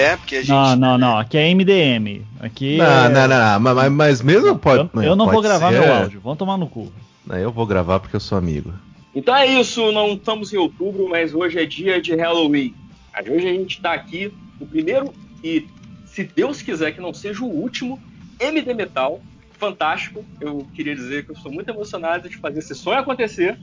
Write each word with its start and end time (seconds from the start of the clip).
né? 0.00 0.16
Porque 0.16 0.36
a 0.36 0.40
gente. 0.40 0.50
Não, 0.50 0.76
não, 0.76 0.98
não. 0.98 1.18
Aqui 1.18 1.36
é 1.36 1.54
MDM. 1.54 2.22
Aqui 2.40 2.76
Não, 2.76 2.86
é... 2.86 3.08
não, 3.08 3.28
não, 3.28 3.60
não. 3.60 3.74
Mas, 3.74 3.92
mas 3.92 4.22
mesmo 4.22 4.58
pode. 4.58 4.88
Eu, 4.94 5.02
eu 5.02 5.16
não 5.16 5.26
vou 5.26 5.34
pode 5.34 5.48
gravar 5.48 5.72
ser. 5.72 5.80
meu 5.80 5.94
áudio. 5.94 6.20
Vão 6.20 6.36
tomar 6.36 6.56
no 6.56 6.66
cu. 6.66 6.92
Não, 7.26 7.36
Eu 7.36 7.52
vou 7.52 7.66
gravar 7.66 8.00
porque 8.00 8.16
eu 8.16 8.20
sou 8.20 8.38
amigo. 8.38 8.72
Então 9.14 9.34
é 9.34 9.46
isso, 9.46 9.90
não 9.90 10.14
estamos 10.14 10.52
em 10.52 10.56
outubro, 10.56 11.08
mas 11.08 11.34
hoje 11.34 11.58
é 11.58 11.66
dia 11.66 12.00
de 12.00 12.14
Halloween. 12.14 12.74
Mas 13.12 13.28
hoje 13.28 13.48
a 13.48 13.52
gente 13.52 13.76
está 13.76 13.92
aqui, 13.92 14.32
o 14.60 14.66
primeiro 14.66 15.12
e, 15.42 15.66
se 16.06 16.22
Deus 16.24 16.62
quiser 16.62 16.92
que 16.92 17.00
não 17.00 17.12
seja 17.12 17.42
o 17.44 17.48
último, 17.48 18.00
MD 18.38 18.72
Metal. 18.74 19.20
Fantástico. 19.58 20.24
Eu 20.40 20.66
queria 20.74 20.94
dizer 20.94 21.24
que 21.24 21.32
eu 21.32 21.34
estou 21.34 21.52
muito 21.52 21.68
emocionado 21.68 22.28
de 22.28 22.36
fazer 22.38 22.60
esse 22.60 22.74
sonho 22.74 22.98
acontecer. 22.98 23.58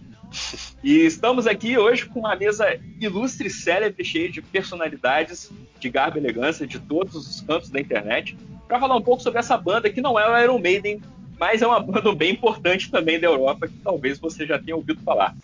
E 0.84 1.06
estamos 1.06 1.48
aqui 1.48 1.78
hoje 1.78 2.06
com 2.06 2.20
uma 2.20 2.36
mesa 2.36 2.80
ilustre, 3.00 3.50
célebre, 3.50 4.04
cheia 4.04 4.30
de 4.30 4.42
personalidades, 4.42 5.52
de 5.80 5.90
garbo 5.90 6.18
e 6.18 6.22
elegância 6.22 6.68
de 6.68 6.80
todos 6.80 7.16
os 7.16 7.42
cantos 7.42 7.70
da 7.70 7.80
internet, 7.80 8.38
para 8.68 8.80
falar 8.80 8.96
um 8.96 9.02
pouco 9.02 9.24
sobre 9.24 9.40
essa 9.40 9.58
banda 9.58 9.90
que 9.90 10.02
não 10.02 10.20
é 10.20 10.30
o 10.30 10.44
Iron 10.44 10.60
Maiden, 10.60 11.02
mas 11.40 11.62
é 11.62 11.68
uma 11.68 11.80
banda 11.80 12.14
bem 12.14 12.34
importante 12.34 12.92
também 12.92 13.20
da 13.20 13.28
Europa, 13.28 13.68
que 13.68 13.78
talvez 13.78 14.20
você 14.20 14.46
já 14.46 14.60
tenha 14.60 14.76
ouvido 14.76 15.02
falar. 15.04 15.36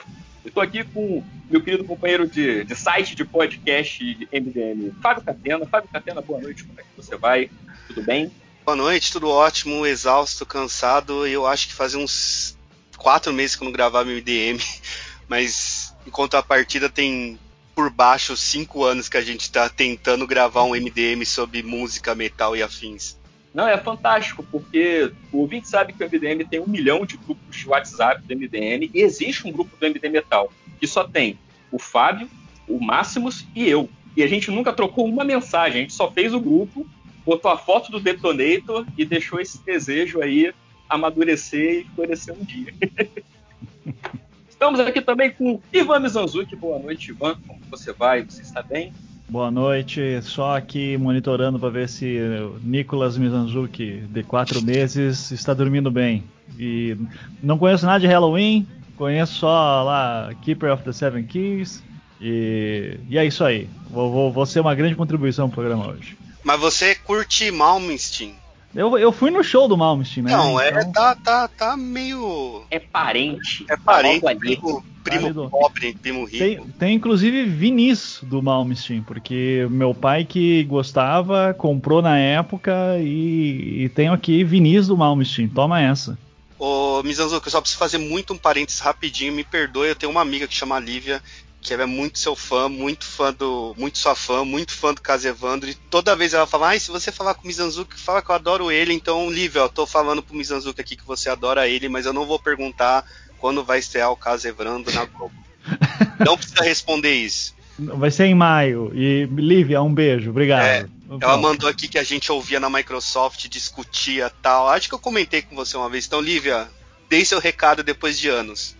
Estou 0.46 0.62
aqui 0.62 0.84
com 0.84 1.24
meu 1.50 1.62
querido 1.62 1.86
companheiro 1.86 2.28
de, 2.28 2.66
de 2.66 2.76
site 2.76 3.16
de 3.16 3.24
podcast 3.24 4.28
MDM, 4.32 4.92
Fábio 5.02 5.24
Catena. 5.24 5.66
Fábio 5.66 5.90
Catena, 5.92 6.22
boa 6.22 6.42
noite, 6.42 6.64
como 6.66 6.80
é 6.80 6.84
que 6.84 6.90
você 6.98 7.16
vai? 7.16 7.50
Tudo 7.88 8.04
bem? 8.04 8.30
Boa 8.66 8.76
noite, 8.76 9.12
tudo 9.12 9.30
ótimo, 9.30 9.86
exausto, 9.86 10.46
cansado. 10.46 11.26
Eu 11.26 11.46
acho 11.46 11.68
que 11.68 11.74
fazia 11.74 12.00
uns 12.00 12.58
quatro 13.04 13.34
meses 13.34 13.56
que 13.56 13.64
eu 13.64 13.66
não 13.66 13.74
gravava 13.74 14.10
MDM, 14.10 14.58
mas 15.28 15.94
em 16.08 16.10
contrapartida 16.10 16.90
tem 16.90 17.38
por 17.76 17.90
baixo 17.90 18.38
cinco 18.38 18.86
anos 18.86 19.10
que 19.10 19.18
a 19.18 19.22
gente 19.22 19.42
está 19.42 19.68
tentando 19.68 20.26
gravar 20.26 20.64
um 20.64 20.72
MDM 20.72 21.26
sobre 21.26 21.62
música, 21.62 22.16
metal 22.16 22.56
e 22.56 22.64
afins. 22.64 23.18
Não, 23.54 23.68
é 23.68 23.78
fantástico, 23.78 24.44
porque 24.50 25.12
o 25.32 25.40
ouvinte 25.40 25.68
sabe 25.68 25.94
que 25.94 26.04
o 26.04 26.08
MDM 26.08 26.48
tem 26.50 26.60
um 26.60 26.68
milhão 26.68 27.06
de 27.06 27.18
grupos 27.18 27.56
de 27.56 27.68
WhatsApp 27.68 28.22
do 28.24 28.36
MDM 28.36 28.90
e 28.94 29.02
existe 29.02 29.46
um 29.46 29.52
grupo 29.52 29.76
do 29.76 29.86
MD 29.86 30.10
Metal 30.10 30.52
que 30.80 30.88
só 30.88 31.04
tem 31.04 31.38
o 31.72 31.78
Fábio, 31.78 32.30
o 32.68 32.80
Máximos 32.80 33.46
e 33.54 33.68
eu. 33.68 33.90
E 34.16 34.24
a 34.24 34.28
gente 34.28 34.50
nunca 34.50 34.72
trocou 34.72 35.06
uma 35.06 35.24
mensagem, 35.24 35.80
a 35.80 35.82
gente 35.82 35.94
só 35.94 36.10
fez 36.10 36.34
o 36.34 36.40
grupo, 36.40 36.88
botou 37.26 37.52
a 37.52 37.58
foto 37.58 37.92
do 37.92 38.00
Detonator 38.00 38.86
e 38.98 39.06
deixou 39.06 39.40
esse 39.40 39.64
desejo 39.64 40.22
aí 40.22 40.54
amadurecer 40.94 41.82
e 41.82 41.96
florescer 41.96 42.36
um 42.36 42.44
dia. 42.44 42.74
Estamos 44.48 44.80
aqui 44.80 45.02
também 45.02 45.32
com 45.32 45.60
Ivan 45.74 46.00
Mizanzuki. 46.00 46.56
Boa 46.56 46.80
noite, 46.80 47.10
Ivan. 47.10 47.36
Como 47.46 47.60
você 47.70 47.92
vai? 47.92 48.24
Você 48.24 48.44
está 48.44 48.62
bem? 48.62 48.94
Boa 49.28 49.50
noite. 49.50 50.22
Só 50.22 50.56
aqui 50.56 50.96
monitorando 50.98 51.60
para 51.60 51.70
ver 51.70 51.90
se 51.90 52.18
o 52.20 52.60
Nicolas 52.64 53.18
Mizanzuki, 53.18 54.04
de 54.10 54.24
quatro 54.24 54.62
meses, 54.62 55.32
está 55.32 55.54
dormindo 55.54 55.90
bem. 55.92 56.24
E 56.58 56.96
não 57.42 57.58
conheço 57.58 57.86
nada 57.86 58.00
de 58.00 58.08
Halloween, 58.08 58.68
conheço 58.96 59.34
só 59.34 59.84
lá 59.84 60.32
Keeper 60.44 60.72
of 60.72 60.84
the 60.84 60.94
Seven 60.94 61.26
Keys. 61.26 61.84
E, 62.22 63.00
e 63.10 63.18
é 63.18 63.26
isso 63.26 63.44
aí. 63.44 63.68
Vou, 63.90 64.12
vou, 64.12 64.32
vou 64.32 64.46
ser 64.46 64.60
uma 64.60 64.76
grande 64.76 64.96
contribuição 64.96 65.50
pro 65.50 65.62
programa 65.62 65.90
hoje. 65.90 66.16
Mas 66.44 66.60
você 66.60 66.96
curte 66.96 67.52
Malmsteen? 67.52 68.43
Eu, 68.76 68.98
eu 68.98 69.12
fui 69.12 69.30
no 69.30 69.44
show 69.44 69.68
do 69.68 69.78
Malmsteen, 69.78 70.24
né? 70.26 70.32
Não, 70.32 70.60
é, 70.60 70.70
Então- 70.70 70.92
tá, 70.92 71.16
tá, 71.16 71.48
tá 71.48 71.78
meio. 71.78 72.64
É 72.72 72.80
parente. 72.80 73.66
É 73.70 73.78
parente, 73.78 74.22
Tá 74.22 74.36
primo, 74.36 74.84
primo 75.04 75.22
Válido. 75.22 75.50
pobre, 75.50 75.94
primo 76.02 76.26
rico. 76.26 76.38
Tem, 76.40 76.62
tem 76.80 76.96
inclusive 76.96 77.44
vinis 77.46 78.20
do 78.24 78.42
Malmsteen, 78.42 79.04
porque 79.04 79.68
meu 79.70 79.94
pai 79.94 80.26
que 80.26 80.64
gostava 80.64 81.54
comprou 81.54 82.02
na 82.02 82.18
época 82.18 82.74
e, 83.00 83.84
e 83.84 83.90
tenho 83.90 84.12
aqui 84.14 84.44
vinis 84.44 84.88
do 84.88 84.98
Malmsteen. 84.98 85.48
Toma 85.48 85.80
essa. 85.82 86.18
Ô, 86.58 87.04
Mizanzuki, 87.04 87.48
eu 87.48 87.52
só 87.52 87.60
preciso 87.60 87.78
fazer 87.80 87.98
muito 87.98 88.34
um 88.34 88.38
parênteses 88.38 88.80
rapidinho, 88.80 89.34
me 89.34 89.44
perdoe, 89.44 89.90
eu 89.90 89.96
tenho 89.96 90.12
uma 90.12 90.22
amiga 90.22 90.48
que 90.48 90.56
chama 90.56 90.80
Lívia, 90.80 91.22
que 91.64 91.74
ela 91.74 91.84
é 91.84 91.88
muito 91.88 92.20
seu 92.20 92.36
fã, 92.36 92.68
muito 92.68 93.06
fã 93.06 93.32
do. 93.32 93.74
muito 93.78 93.98
sua 93.98 94.14
fã, 94.14 94.44
muito 94.44 94.74
fã 94.74 94.94
do 94.94 95.02
Caso 95.02 95.28
Evandro, 95.28 95.70
e 95.70 95.74
toda 95.74 96.16
vez 96.16 96.34
ela 96.34 96.46
fala, 96.46 96.70
ai, 96.70 96.80
se 96.80 96.92
você 96.92 97.12
falar 97.12 97.34
com 97.34 97.44
o 97.44 97.48
Mizanzuki, 97.48 97.98
fala 97.98 98.22
que 98.22 98.30
eu 98.30 98.36
adoro 98.36 98.72
ele, 98.72 98.94
então, 98.94 99.32
Lívia, 99.32 99.62
eu 99.62 99.70
tô 99.70 99.86
falando 99.86 100.22
pro 100.22 100.36
Mizanzuki 100.36 100.82
aqui 100.82 100.98
que 100.98 101.08
você 101.08 101.30
adora 101.30 101.68
ele, 101.68 101.88
mas 101.88 102.06
eu 102.06 102.12
não 102.12 102.26
vou 102.26 102.38
perguntar 102.38 103.06
quando 103.40 103.64
vai 103.64 103.80
estrear 103.80 104.12
o 104.12 104.18
Caso 104.18 104.48
Evandro 104.48 104.94
na 104.94 105.06
Globo. 105.06 105.34
não 106.26 106.38
precisa 106.38 106.64
responder 106.64 107.14
isso. 107.14 107.56
Vai 107.80 108.12
ser 108.12 108.26
em 108.26 108.36
maio. 108.36 108.92
E 108.94 109.26
Lívia, 109.26 109.82
um 109.82 109.94
beijo. 109.94 110.30
Obrigado. 110.30 110.64
É, 110.64 110.86
Ela 111.20 111.38
mandou 111.38 111.68
aqui 111.68 111.88
que 111.88 111.98
a 111.98 112.04
gente 112.04 112.32
ouvia 112.32 112.60
na 112.60 112.70
Microsoft, 112.70 113.48
discutia 113.48 114.30
tal. 114.42 114.70
Acho 114.70 114.88
que 114.88 114.94
eu 114.94 115.00
comentei 115.00 115.42
com 115.42 115.56
você 115.56 115.76
uma 115.76 115.90
vez. 115.90 116.06
Então, 116.06 116.22
Lívia, 116.22 116.68
dei 117.10 117.26
seu 117.26 117.40
recado 117.40 117.84
depois 117.84 118.20
de 118.20 118.30
anos. 118.30 118.76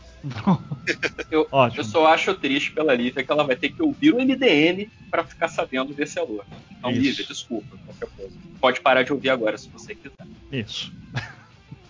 Eu, 1.30 1.48
Ótimo. 1.52 1.82
eu 1.82 1.86
só 1.86 2.08
acho 2.08 2.34
triste 2.36 2.72
pela 2.72 2.94
Lívia 2.94 3.24
que 3.24 3.32
ela 3.32 3.44
vai 3.44 3.56
ter 3.56 3.70
que 3.70 3.82
ouvir 3.82 4.14
o 4.14 4.18
MDM 4.18 4.90
para 5.12 5.24
ficar 5.24 5.48
sabendo 5.48 5.94
desse 5.94 6.20
alô. 6.20 6.44
Então, 6.72 6.92
Isso. 6.92 7.02
Lívia, 7.02 7.26
desculpa, 7.26 7.78
qualquer 7.86 8.10
coisa. 8.16 8.36
Pode 8.60 8.82
parar 8.82 9.04
de 9.04 9.12
ouvir 9.12 9.30
agora 9.30 9.58
se 9.58 9.70
você 9.70 9.94
quiser. 9.94 10.26
Isso. 10.52 10.94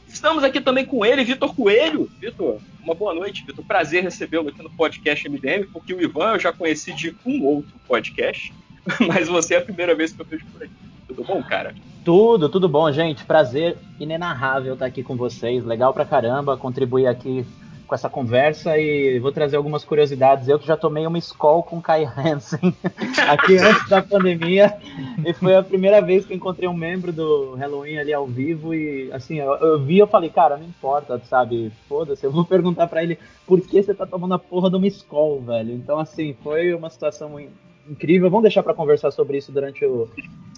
Estamos 0.07 0.43
aqui 0.43 0.61
também 0.61 0.85
com 0.85 1.03
ele, 1.03 1.23
Vitor 1.23 1.55
Coelho. 1.55 2.09
Vitor, 2.19 2.59
uma 2.83 2.93
boa 2.93 3.15
noite, 3.15 3.43
Vitor. 3.45 3.65
Prazer 3.65 4.03
recebê-lo 4.03 4.49
aqui 4.49 4.61
no 4.61 4.69
podcast 4.69 5.27
MDM, 5.27 5.65
porque 5.73 5.93
o 5.93 6.01
Ivan 6.01 6.33
eu 6.33 6.39
já 6.39 6.53
conheci 6.53 6.93
de 6.93 7.15
um 7.25 7.43
outro 7.43 7.73
podcast, 7.87 8.53
mas 9.07 9.27
você 9.27 9.55
é 9.55 9.57
a 9.57 9.61
primeira 9.61 9.95
vez 9.95 10.11
que 10.11 10.21
eu 10.21 10.25
vejo 10.25 10.45
por 10.53 10.63
aqui. 10.63 10.73
Tudo 11.07 11.23
bom, 11.23 11.41
cara? 11.43 11.73
Tudo, 12.05 12.47
tudo 12.49 12.69
bom, 12.69 12.91
gente. 12.91 13.23
Prazer 13.25 13.77
inenarrável 13.99 14.73
estar 14.73 14.85
aqui 14.85 15.01
com 15.01 15.15
vocês. 15.15 15.65
Legal 15.65 15.93
pra 15.93 16.05
caramba 16.05 16.57
contribuir 16.57 17.07
aqui 17.07 17.45
com 17.93 17.95
essa 17.95 18.09
conversa 18.09 18.75
e 18.75 19.19
vou 19.19 19.31
trazer 19.31 19.55
algumas 19.55 19.85
curiosidades. 19.85 20.47
Eu 20.47 20.57
que 20.57 20.65
já 20.65 20.75
tomei 20.75 21.05
uma 21.05 21.17
escola 21.19 21.61
com 21.61 21.79
Kai 21.79 22.03
Hansen 22.05 22.73
aqui 23.29 23.57
antes 23.59 23.87
da 23.87 24.01
pandemia 24.01 24.75
e 25.23 25.31
foi 25.33 25.55
a 25.55 25.61
primeira 25.61 26.01
vez 26.01 26.25
que 26.25 26.33
encontrei 26.33 26.67
um 26.67 26.73
membro 26.73 27.13
do 27.13 27.53
Halloween 27.53 27.97
ali 27.97 28.11
ao 28.11 28.25
vivo 28.25 28.73
e 28.73 29.11
assim, 29.11 29.35
eu, 29.37 29.53
eu 29.57 29.79
vi 29.79 29.99
eu 29.99 30.07
falei, 30.07 30.31
cara, 30.31 30.57
não 30.57 30.65
importa, 30.65 31.21
sabe? 31.25 31.71
Foda-se, 31.87 32.25
eu 32.25 32.31
vou 32.31 32.43
perguntar 32.49 32.87
pra 32.87 33.03
ele 33.03 33.19
por 33.45 33.61
que 33.61 33.83
você 33.83 33.93
tá 33.93 34.07
tomando 34.07 34.33
a 34.33 34.39
porra 34.39 34.71
de 34.71 34.75
uma 34.75 34.87
escola, 34.87 35.39
velho. 35.41 35.73
Então 35.75 35.99
assim, 35.99 36.35
foi 36.41 36.73
uma 36.73 36.89
situação 36.89 37.39
in- 37.39 37.49
incrível. 37.87 38.27
Vamos 38.29 38.43
deixar 38.43 38.63
pra 38.63 38.73
conversar 38.73 39.11
sobre 39.11 39.37
isso 39.37 39.51
durante 39.51 39.85
o 39.85 40.09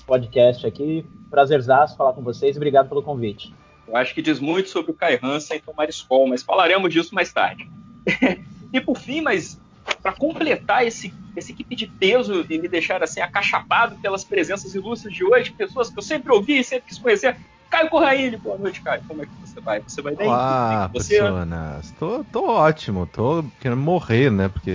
podcast 0.07 0.66
aqui. 0.66 1.06
Prazerzaço 1.29 1.97
falar 1.97 2.13
com 2.13 2.22
vocês. 2.22 2.56
Obrigado 2.56 2.88
pelo 2.88 3.03
convite. 3.03 3.53
Eu 3.88 3.96
acho 3.96 4.13
que 4.13 4.22
diz 4.22 4.40
muito 4.40 4.69
sobre 4.69 4.91
o 4.91 4.94
Kai 4.94 5.19
Hansen 5.22 5.59
tomar 5.59 5.88
escola, 5.90 6.28
mas 6.29 6.44
falaremos 6.44 6.91
disso 6.91 7.13
mais 7.13 7.31
tarde. 7.31 7.69
e 8.73 8.81
por 8.81 8.97
fim, 8.97 9.22
mas 9.22 9.59
para 10.01 10.12
completar 10.13 10.85
esse, 10.85 11.13
esse 11.35 11.51
equipe 11.51 11.75
de 11.75 11.88
peso 11.88 12.45
e 12.50 12.57
me 12.57 12.68
deixar 12.68 13.03
assim 13.03 13.22
acachapado 13.22 13.95
pelas 13.97 14.24
presenças 14.24 14.74
ilustres 14.74 15.13
de 15.13 15.24
hoje, 15.24 15.51
pessoas 15.51 15.90
que 15.90 15.97
eu 15.97 16.03
sempre 16.03 16.31
ouvi 16.31 16.59
e 16.59 16.63
sempre 16.63 16.90
quis 16.90 16.97
conhecer. 16.97 17.38
Caio 17.70 17.90
Corraine, 17.90 18.38
boa 18.38 18.58
noite, 18.58 18.81
Caio. 18.81 19.02
Como 19.08 19.22
é 19.22 19.26
que 19.26 19.31
você 19.42 19.59
vai? 19.62 19.81
Você 19.81 20.02
vai 20.02 20.16
bem? 20.16 20.28
Olá, 20.28 20.90
você 20.94 21.20
pessoas. 21.20 21.92
Tô, 22.00 22.24
tô 22.24 22.48
ótimo, 22.48 23.06
tô 23.06 23.44
querendo 23.59 23.81
morrer, 23.81 24.31
né? 24.31 24.48
Porque 24.48 24.74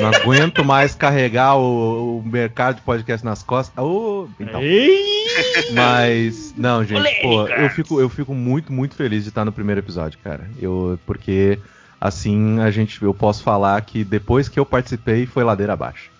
não 0.00 0.08
aguento 0.08 0.64
mais 0.64 0.94
carregar 0.94 1.56
o, 1.56 2.18
o 2.18 2.22
mercado 2.22 2.76
de 2.76 2.82
podcast 2.82 3.24
nas 3.24 3.42
costas. 3.42 3.82
Ô, 3.82 4.28
então. 4.38 4.60
Mas, 5.72 6.54
não, 6.56 6.84
gente, 6.84 7.22
pô, 7.22 7.46
eu 7.46 7.70
fico, 7.70 8.00
eu 8.00 8.08
fico 8.08 8.34
muito, 8.34 8.72
muito 8.72 8.94
feliz 8.94 9.22
de 9.22 9.30
estar 9.30 9.44
no 9.44 9.52
primeiro 9.52 9.80
episódio, 9.80 10.18
cara. 10.22 10.50
Eu, 10.60 10.98
porque 11.06 11.58
assim 12.00 12.60
a 12.60 12.70
gente, 12.70 13.00
eu 13.02 13.14
posso 13.14 13.42
falar 13.42 13.80
que 13.82 14.04
depois 14.04 14.48
que 14.48 14.58
eu 14.58 14.66
participei 14.66 15.26
foi 15.26 15.44
ladeira 15.44 15.72
abaixo. 15.72 16.10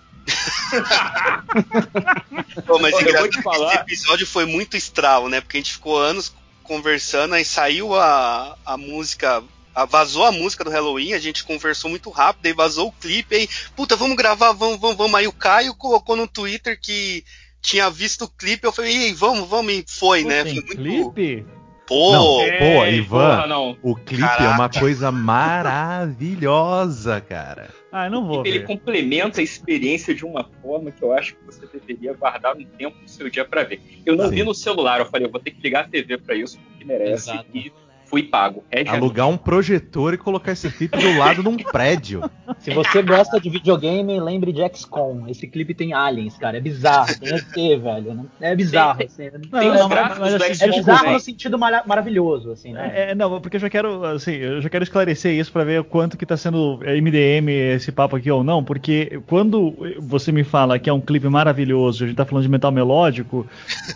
Pô, 2.65 2.79
mas 2.79 2.93
eu 2.93 3.01
engraçado 3.01 3.21
vou 3.21 3.29
te 3.29 3.37
que 3.37 3.43
falar. 3.43 3.73
esse 3.73 3.81
episódio 3.81 4.27
foi 4.27 4.45
muito 4.45 4.75
estral, 4.77 5.29
né? 5.29 5.41
Porque 5.41 5.57
a 5.57 5.59
gente 5.59 5.73
ficou 5.73 5.97
anos 5.99 6.33
conversando, 6.63 7.35
aí 7.35 7.43
saiu 7.45 7.93
a, 7.95 8.57
a 8.65 8.77
música. 8.77 9.43
a- 9.75 9.85
vazou 9.85 10.23
a 10.25 10.31
música 10.31 10.63
do 10.63 10.69
Halloween, 10.69 11.13
a 11.13 11.19
gente 11.19 11.43
conversou 11.43 11.89
muito 11.89 12.09
rápido, 12.09 12.45
aí 12.45 12.53
vazou 12.53 12.87
o 12.87 12.91
clipe, 12.93 13.35
aí, 13.35 13.49
puta, 13.75 13.95
vamos 13.95 14.15
gravar, 14.15 14.53
vamos, 14.53 14.79
vamos, 14.79 14.97
vamos. 14.97 15.15
Aí 15.15 15.27
o 15.27 15.31
Caio 15.33 15.75
colocou 15.75 16.15
no 16.15 16.27
Twitter 16.27 16.79
que 16.81 17.23
tinha 17.61 17.89
visto 17.89 18.25
o 18.25 18.29
clipe, 18.29 18.65
eu 18.65 18.71
falei, 18.73 18.95
ei, 18.95 19.13
vamos, 19.13 19.47
vamos, 19.49 19.73
e 19.73 19.85
foi, 19.87 20.23
né? 20.23 20.43
Tem 20.43 20.55
Foi 20.61 20.75
muito. 20.77 21.13
clipe? 21.13 21.45
Pô, 21.93 22.11
Não, 22.11 22.23
pô, 22.59 22.85
Ivan, 22.87 23.35
porra, 23.35 23.47
não. 23.47 23.77
o 23.81 23.95
clipe 23.95 24.23
é 24.23 24.47
uma 24.47 24.57
Caraca. 24.69 24.79
coisa 24.79 25.11
maravilhosa, 25.11 27.19
cara. 27.21 27.69
Ah, 27.91 28.05
eu 28.07 28.11
não 28.11 28.25
vou 28.25 28.43
Ele 28.45 28.59
ver. 28.59 28.65
complementa 28.65 29.39
a 29.39 29.43
experiência 29.43 30.13
de 30.15 30.25
uma 30.25 30.43
forma 30.61 30.91
que 30.91 31.01
eu 31.03 31.13
acho 31.13 31.35
que 31.35 31.45
você 31.45 31.65
deveria 31.67 32.13
guardar 32.13 32.55
um 32.57 32.65
tempo 32.65 32.97
do 32.99 33.07
seu 33.09 33.29
dia 33.29 33.45
pra 33.45 33.63
ver. 33.63 33.79
Eu 34.05 34.15
não 34.15 34.29
Sim. 34.29 34.35
vi 34.35 34.43
no 34.43 34.53
celular, 34.55 34.99
eu 34.99 35.05
falei, 35.05 35.27
eu 35.27 35.31
vou 35.31 35.39
ter 35.39 35.51
que 35.51 35.61
ligar 35.61 35.85
a 35.85 35.87
TV 35.87 36.17
pra 36.17 36.35
isso, 36.35 36.57
porque 36.59 36.83
merece. 36.83 37.29
Exato. 37.29 37.45
E 37.53 37.71
Fui 38.13 38.21
pago. 38.21 38.63
É 38.69 38.87
Alugar 38.87 39.27
um 39.27 39.35
projetor 39.35 40.13
e 40.13 40.19
colocar 40.19 40.51
esse 40.51 40.69
clipe 40.69 40.95
do 40.95 41.17
lado 41.17 41.41
de 41.41 41.49
um 41.49 41.57
prédio. 41.57 42.29
Se 42.59 42.69
você 42.69 43.01
gosta 43.01 43.39
de 43.39 43.49
videogame, 43.49 44.19
lembre 44.19 44.53
de 44.53 44.61
XCOM. 44.71 45.27
Esse 45.27 45.47
clipe 45.47 45.73
tem 45.73 45.93
aliens, 45.93 46.37
cara. 46.37 46.57
É 46.57 46.61
bizarro. 46.61 47.07
Tem 47.19 47.33
ET, 47.33 47.81
velho. 47.81 48.29
É 48.39 48.55
bizarro. 48.55 48.99
Tem, 48.99 49.07
assim. 49.07 49.31
tem, 49.31 49.41
tem 49.41 49.73
não, 49.73 49.89
mas, 49.89 50.19
mas, 50.19 50.33
assim, 50.35 50.63
é 50.63 50.67
bizarro 50.67 51.11
no 51.11 51.19
sentido 51.19 51.57
mar 51.57 51.81
maravilhoso, 51.87 52.51
assim, 52.51 52.71
né? 52.71 52.91
É, 52.93 53.15
não, 53.15 53.41
porque 53.41 53.57
eu 53.57 53.61
já 53.61 53.67
quero, 53.67 54.05
assim, 54.05 54.33
eu 54.33 54.61
já 54.61 54.69
quero 54.69 54.83
esclarecer 54.83 55.33
isso 55.33 55.51
para 55.51 55.63
ver 55.63 55.81
o 55.81 55.83
quanto 55.83 56.15
que 56.15 56.23
tá 56.23 56.37
sendo 56.37 56.81
MDM 56.83 57.49
esse 57.49 57.91
papo 57.91 58.15
aqui 58.15 58.29
ou 58.29 58.43
não, 58.43 58.63
porque 58.63 59.23
quando 59.25 59.75
você 59.97 60.31
me 60.31 60.43
fala 60.43 60.77
que 60.77 60.87
é 60.87 60.93
um 60.93 61.01
clipe 61.01 61.27
maravilhoso, 61.27 62.03
a 62.03 62.07
gente 62.07 62.15
tá 62.15 62.25
falando 62.25 62.43
de 62.43 62.49
metal 62.49 62.71
melódico, 62.71 63.47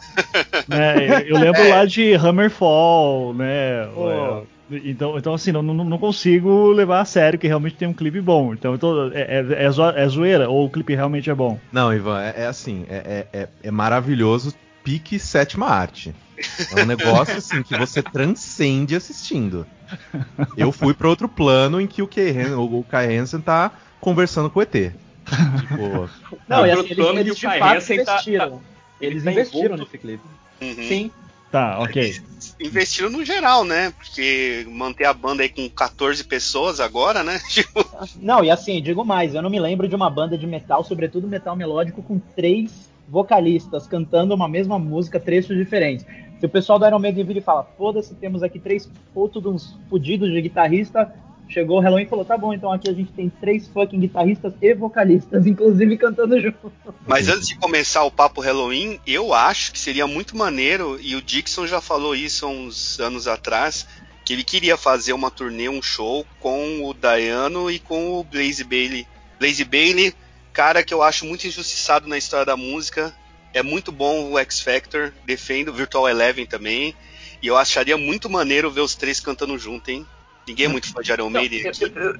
né? 0.68 1.24
Eu 1.28 1.38
lembro 1.38 1.62
é. 1.62 1.69
lá 1.69 1.86
de 1.86 2.16
Hammerfall, 2.16 3.36
né? 3.36 3.86
Oh. 4.07 4.57
Então, 4.69 5.18
então 5.18 5.33
assim, 5.33 5.51
não, 5.51 5.63
não 5.63 5.98
consigo 5.98 6.71
levar 6.71 7.00
a 7.00 7.06
sério 7.06 7.39
que 7.39 7.48
realmente 7.48 7.75
tem 7.75 7.88
um 7.88 7.94
clipe 7.94 8.19
bom. 8.19 8.54
Então, 8.54 8.77
tô, 8.77 9.09
é, 9.12 9.21
é, 9.21 9.45
é, 9.50 10.04
é, 10.04 10.09
zoeira 10.09 10.50
ou 10.50 10.65
o 10.65 10.69
clipe 10.69 10.94
realmente 10.94 11.30
é 11.30 11.36
bom? 11.36 11.57
Não, 11.71 11.94
Ivan, 11.94 12.21
é, 12.21 12.44
é 12.44 12.48
assim, 12.48 12.86
é, 12.89 13.25
é, 13.31 13.48
é, 13.63 13.71
maravilhoso, 13.71 14.54
pique 14.83 15.18
sétima 15.19 15.68
arte. 15.68 16.13
É 16.75 16.83
um 16.83 16.86
negócio 16.86 17.38
assim 17.38 17.63
que 17.63 17.77
você 17.77 18.04
transcende 18.04 18.95
assistindo. 18.95 19.65
Eu 20.57 20.71
fui 20.74 20.94
para 20.94 21.07
outro 21.07 21.30
plano 21.30 21.80
em 21.80 21.88
que 21.88 22.01
o 22.01 22.07
Kai, 22.07 22.54
o 22.54 22.83
Kai 22.83 23.18
Hansen 23.18 23.39
tá 23.39 23.71
conversando 24.01 24.50
com 24.50 24.59
o 24.59 24.63
ET. 24.63 24.71
Tipo, 24.74 26.09
não, 26.48 26.65
e 26.65 26.71
assim, 26.71 26.88
eles, 26.89 27.07
eles 27.07 27.36
de 27.38 27.42
fato 27.42 27.94
investiram. 27.94 28.50
Tá, 28.50 28.56
tá, 28.56 28.62
eles 29.01 29.25
investiram 29.25 29.77
nesse 29.77 29.98
clipe. 29.98 30.24
Uhum. 30.62 30.74
Sim. 30.75 31.12
Tá, 31.52 31.80
ok. 31.80 32.16
investiram 32.60 33.10
no 33.10 33.24
geral, 33.24 33.64
né? 33.64 33.92
Porque 33.92 34.66
manter 34.70 35.06
a 35.06 35.14
banda 35.14 35.44
aí 35.44 35.50
com 35.50 35.70
14 35.70 36.24
pessoas 36.24 36.80
agora, 36.80 37.24
né? 37.24 37.40
Tipo, 37.50 37.86
não, 38.22 38.44
e 38.44 38.52
assim, 38.52 38.82
digo 38.82 39.04
mais, 39.06 39.34
eu 39.34 39.42
não 39.42 39.50
me 39.50 39.60
lembro 39.60 39.88
de 39.88 39.96
uma 39.96 40.10
banda 40.10 40.38
de 40.38 40.46
metal, 40.46 40.84
sobretudo 40.84 41.28
metal 41.28 41.56
melódico, 41.56 42.04
com 42.04 42.20
três 42.36 42.90
vocalistas 43.08 43.88
cantando 43.88 44.36
uma 44.36 44.48
mesma 44.48 44.78
música, 44.78 45.20
trechos 45.20 45.56
diferentes. 45.56 46.06
Se 46.40 46.46
o 46.46 46.50
pessoal 46.50 46.78
do 46.78 46.86
Iron 46.86 47.00
Maiden 47.00 47.24
vir 47.24 47.38
e 47.38 47.42
fala, 47.42 47.64
foda-se, 47.78 48.14
temos 48.16 48.44
aqui 48.44 48.60
três 48.60 48.90
putos 49.14 49.42
de 49.42 49.48
uns 49.48 49.80
fudidos 49.90 50.30
de 50.30 50.42
guitarrista, 50.42 51.12
chegou 51.50 51.78
o 51.78 51.80
Halloween 51.80 52.04
e 52.04 52.10
falou: 52.10 52.26
tá 52.26 52.38
bom, 52.38 52.54
então 52.54 52.72
aqui 52.72 52.90
a 52.90 52.94
gente 52.94 53.12
tem 53.12 53.30
três 53.30 53.68
fucking 53.68 54.00
guitarristas 54.00 54.54
e 54.62 54.74
vocalistas, 54.74 55.46
inclusive 55.46 55.98
cantando 55.98 56.40
junto. 56.40 56.72
Mas 57.06 57.28
antes 57.30 57.48
de 57.48 57.56
começar 57.56 58.04
o 58.04 58.12
papo 58.12 58.42
Halloween, 58.42 59.00
eu 59.06 59.34
acho 59.34 59.72
que 59.72 59.80
seria 59.80 60.08
muito 60.08 60.36
maneiro, 60.36 61.00
e 61.02 61.16
o 61.16 61.22
Dixon 61.22 61.68
já 61.68 61.82
falou 61.82 62.16
isso 62.16 62.46
há 62.46 62.50
uns 62.50 63.00
anos 63.00 63.28
atrás, 63.28 63.88
que 64.26 64.34
ele 64.34 64.44
queria 64.44 64.78
fazer 64.78 65.14
uma 65.14 65.32
turnê, 65.32 65.70
um 65.70 65.82
show 65.82 66.26
com 66.40 66.84
o 66.84 66.94
Dayano 66.94 67.72
e 67.72 67.80
com 67.80 68.20
o 68.20 68.24
Blaze 68.24 68.64
Bailey. 68.64 69.08
Blaze 69.40 69.64
Bailey, 69.64 70.14
cara 70.52 70.84
que 70.84 70.94
eu 70.94 71.02
acho 71.02 71.26
muito 71.26 71.48
injustiçado 71.48 72.08
na 72.08 72.18
história 72.18 72.46
da 72.46 72.58
música. 72.58 73.16
É 73.54 73.64
muito 73.64 73.92
bom 73.92 74.32
o 74.32 74.38
X 74.40 74.60
Factor, 74.60 75.14
defendo 75.26 75.70
o 75.70 75.74
Virtual 75.74 76.10
Eleven 76.10 76.46
também. 76.46 76.94
E 77.42 77.48
eu 77.48 77.56
acharia 77.56 77.98
muito 77.98 78.30
maneiro 78.30 78.72
ver 78.72 78.82
os 78.82 78.96
três 78.96 79.20
cantando 79.20 79.58
junto, 79.58 79.90
hein? 79.90 80.06
Ninguém 80.48 80.66
é 80.66 80.70
muito 80.70 80.92
fã 80.92 81.02
de 81.02 81.12
Iron 81.12 81.30
Maiden. 81.30 81.64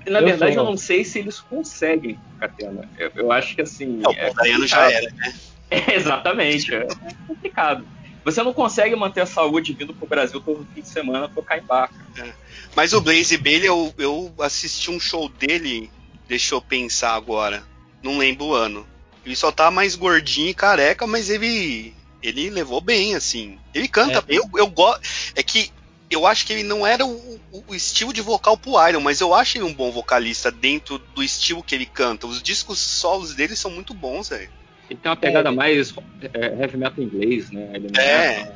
na 0.06 0.20
verdade, 0.20 0.56
eu, 0.56 0.64
eu, 0.64 0.66
não 0.66 0.76
sei 0.76 1.06
se 1.06 1.20
eles 1.20 1.40
conseguem, 1.40 2.20
Catena. 2.40 2.88
Eu, 2.98 3.12
eu 3.16 3.32
acho 3.32 3.56
que 3.56 3.62
assim. 3.62 3.86
Não, 3.86 4.12
é, 4.12 4.30
o 4.30 4.34
Dayano 4.34 4.68
já 4.68 4.92
era, 4.92 5.10
né? 5.12 5.34
É, 5.70 5.96
exatamente. 5.96 6.74
É 6.74 6.88
complicado. 7.28 7.86
Você 8.24 8.42
não 8.42 8.54
consegue 8.54 8.96
manter 8.96 9.20
a 9.20 9.26
saúde 9.26 9.74
vindo 9.74 9.94
pro 9.94 10.08
Brasil 10.08 10.40
todo 10.40 10.66
fim 10.74 10.82
de 10.82 10.88
semana 10.88 11.28
tocar 11.28 11.58
em 11.58 11.62
barca. 11.62 11.96
É. 12.18 12.32
Mas 12.74 12.94
o 12.94 13.02
Blaze 13.02 13.38
Bailey, 13.38 13.68
eu, 13.68 13.94
eu 13.98 14.34
assisti 14.40 14.90
um 14.90 15.00
show 15.00 15.28
dele, 15.28 15.92
deixa 16.26 16.56
eu 16.56 16.62
pensar 16.62 17.16
agora. 17.16 17.64
Não 18.02 18.18
lembro 18.18 18.46
o 18.46 18.54
ano. 18.54 18.88
Ele 19.26 19.36
só 19.36 19.52
tá 19.52 19.70
mais 19.70 19.94
gordinho 19.94 20.50
e 20.50 20.54
careca, 20.54 21.06
mas 21.06 21.30
ele 21.30 21.94
ele 22.24 22.50
levou 22.50 22.80
bem, 22.80 23.14
assim. 23.14 23.58
Ele 23.74 23.90
canta 23.90 24.20
é. 24.20 24.38
Eu, 24.38 24.50
eu 24.56 24.68
gosto. 24.68 25.02
É 25.36 25.44
que 25.44 25.70
eu 26.10 26.26
acho 26.26 26.46
que 26.46 26.54
ele 26.54 26.64
não 26.64 26.88
era 26.88 27.06
o, 27.06 27.40
o, 27.68 27.76
estilo 27.76 28.14
de 28.14 28.22
vocal 28.22 28.58
pro 28.58 28.88
Iron, 28.88 29.02
mas 29.02 29.20
eu 29.20 29.34
acho 29.34 29.58
ele 29.58 29.66
um 29.66 29.74
bom 29.74 29.92
vocalista 29.92 30.50
dentro 30.50 31.02
do 31.14 31.22
estilo 31.22 31.64
que 31.64 31.76
ele 31.76 31.86
canta. 31.86 32.28
Os 32.28 32.42
discos 32.42 32.80
solos 32.80 33.36
dele 33.36 33.56
são 33.56 33.70
muito 33.70 33.94
bons, 33.94 34.30
velho. 34.30 34.50
Ele 34.90 35.00
tem 35.02 35.10
uma 35.10 35.18
pegada 35.18 35.50
é, 35.50 35.52
mais 35.52 35.94
é, 36.34 36.62
heavy 36.62 36.78
metal 36.78 37.04
inglês, 37.04 37.52
né? 37.52 37.72
Ele 37.74 37.90
é. 37.98 38.02
é. 38.02 38.52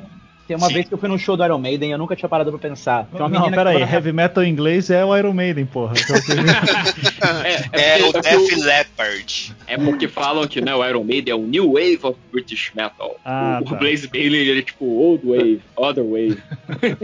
Tem 0.48 0.58
uma 0.58 0.68
Sim. 0.68 0.74
vez 0.74 0.88
que 0.88 0.94
eu 0.94 0.98
fui 0.98 1.08
no 1.08 1.18
show 1.18 1.38
do 1.38 1.46
Iron 1.46 1.60
Maiden, 1.60 1.92
eu 1.92 1.98
nunca 1.98 2.16
tinha 2.16 2.28
parado 2.28 2.50
pra 2.52 2.60
pensar. 2.60 3.08
Tinha 3.10 3.26
uma 3.26 3.40
não, 3.40 3.52
peraí, 3.52 3.82
heavy 3.82 4.12
metal 4.12 4.44
inglês 4.44 4.90
é 4.90 5.04
o 5.06 5.16
Iron 5.16 5.34
Maiden, 5.34 5.66
porra. 5.66 5.94
é, 7.72 7.80
é, 7.80 8.00
é, 8.02 8.06
o 8.06 8.12
Def 8.12 8.58
Leppard. 8.58 9.56
É 9.66 9.78
porque 9.78 10.10
falam 10.10 10.46
que 10.48 10.60
né, 10.60 10.76
o 10.76 10.86
Iron 10.86 11.04
Maiden 11.06 11.32
é 11.32 11.36
o 11.36 11.42
New 11.42 11.74
Wave 11.74 12.00
of 12.04 12.20
British 12.32 12.72
Metal. 12.76 13.16
Ah, 13.24 13.60
o, 13.62 13.66
tá. 13.66 13.76
o 13.76 13.80
Blaze 13.80 14.08
Bailey 14.08 14.50
ele 14.50 14.60
é 14.60 14.64
tipo 14.64 14.86
Old 14.86 15.26
Wave, 15.26 15.62
Other 15.78 16.04
Wave. 16.04 16.42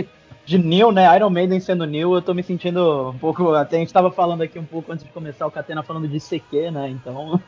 de 0.48 0.58
New, 0.58 0.94
né? 0.94 1.14
Iron 1.18 1.30
Maiden 1.30 1.60
sendo 1.60 1.86
New, 1.86 2.16
eu 2.16 2.22
tô 2.22 2.34
me 2.34 2.42
sentindo 2.42 3.10
um 3.10 3.18
pouco. 3.18 3.54
Até 3.54 3.76
a 3.76 3.80
gente 3.80 3.92
tava 3.92 4.10
falando 4.10 4.42
aqui 4.42 4.58
um 4.58 4.64
pouco 4.64 4.94
antes 4.94 5.06
de 5.06 5.12
começar 5.12 5.46
o 5.46 5.52
Catena 5.52 5.84
falando 5.84 6.08
de 6.08 6.20
CQ, 6.22 6.72
né? 6.72 6.90
Então. 6.90 7.40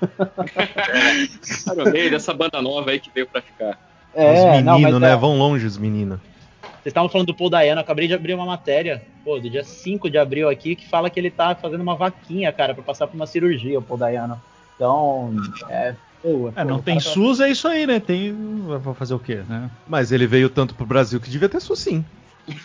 é, 0.57 1.72
Iron 1.72 1.92
Maiden, 1.92 2.16
essa 2.16 2.34
banda 2.34 2.62
nova 2.62 2.92
aí 2.92 3.00
que 3.00 3.10
veio 3.10 3.25
pra 3.25 3.42
ficar. 3.42 3.80
É, 4.13 4.34
os 4.34 4.63
meninos, 4.66 5.00
né? 5.00 5.12
É... 5.13 5.16
Vão 5.16 5.38
longe 5.38 5.66
os 5.66 5.78
meninos. 5.78 6.19
Vocês 6.62 6.88
estavam 6.88 7.07
falando 7.07 7.28
do 7.28 7.34
Paul 7.34 7.50
Dayano, 7.50 7.80
acabei 7.80 8.06
de 8.06 8.13
abrir 8.13 8.34
uma 8.34 8.46
matéria, 8.46 9.01
pô, 9.24 9.40
do 9.40 9.50
dia 9.50 9.63
5 9.63 10.10
de 10.10 10.18
abril 10.18 10.50
aqui, 10.50 10.75
que 10.75 10.88
fala 10.88 11.10
que 11.10 11.19
ele 11.19 11.31
tá 11.31 11.56
fazendo 11.56 11.81
uma 11.81 11.96
vaquinha, 11.96 12.51
cara, 12.51 12.74
para 12.74 12.84
passar 12.84 13.07
por 13.07 13.16
uma 13.16 13.28
cirurgia, 13.28 13.80
o 13.80 13.81
Paul 13.81 14.00
Dayano. 14.00 14.42
Então, 14.75 15.34
é, 15.69 15.96
Pô, 16.22 16.51
é, 16.54 16.66
não 16.66 16.81
tem 16.81 17.00
SUS, 17.00 17.40
é 17.40 17.50
isso 17.50 17.68
aí, 17.68 17.88
né? 17.88 18.00
Tem. 18.00 18.34
Vou 18.81 18.94
fazer 18.94 19.13
o 19.13 19.19
quê, 19.19 19.42
né? 19.48 19.69
Mas 19.88 20.12
ele 20.12 20.28
veio 20.28 20.50
tanto 20.50 20.75
pro 20.75 20.86
Brasil 20.86 21.19
que 21.19 21.30
devia 21.30 21.48
ter 21.48 21.62
SUS 21.62 21.80
sim. 21.80 22.04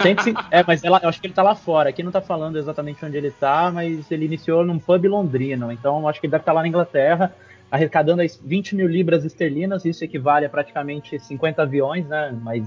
Sempre, 0.00 0.35
é, 0.50 0.62
mas 0.67 0.82
ela, 0.82 1.00
eu 1.03 1.09
acho 1.09 1.21
que 1.21 1.26
ele 1.26 1.35
tá 1.35 1.43
lá 1.43 1.55
fora. 1.55 1.91
Aqui 1.91 2.03
não 2.03 2.12
tá 2.12 2.21
falando 2.21 2.56
exatamente 2.56 3.05
onde 3.05 3.17
ele 3.17 3.31
tá, 3.31 3.71
mas 3.71 4.11
ele 4.11 4.25
iniciou 4.25 4.65
num 4.65 4.79
pub 4.79 5.05
londrino. 5.06 5.71
Então 5.71 6.09
acho 6.09 6.21
que 6.21 6.26
ele 6.26 6.32
deve 6.32 6.43
estar 6.43 6.53
tá 6.53 6.56
lá 6.56 6.62
na 6.62 6.69
Inglaterra, 6.69 7.35
arrecadando 7.71 8.23
as 8.23 8.37
20 8.37 8.76
mil 8.76 8.87
libras 8.87 9.25
esterlinas. 9.25 9.85
Isso 9.85 10.05
equivale 10.05 10.47
a 10.47 10.50
praticamente 10.50 11.19
50 11.19 11.62
aviões, 11.62 12.06
né? 12.06 12.37
Mas 12.43 12.67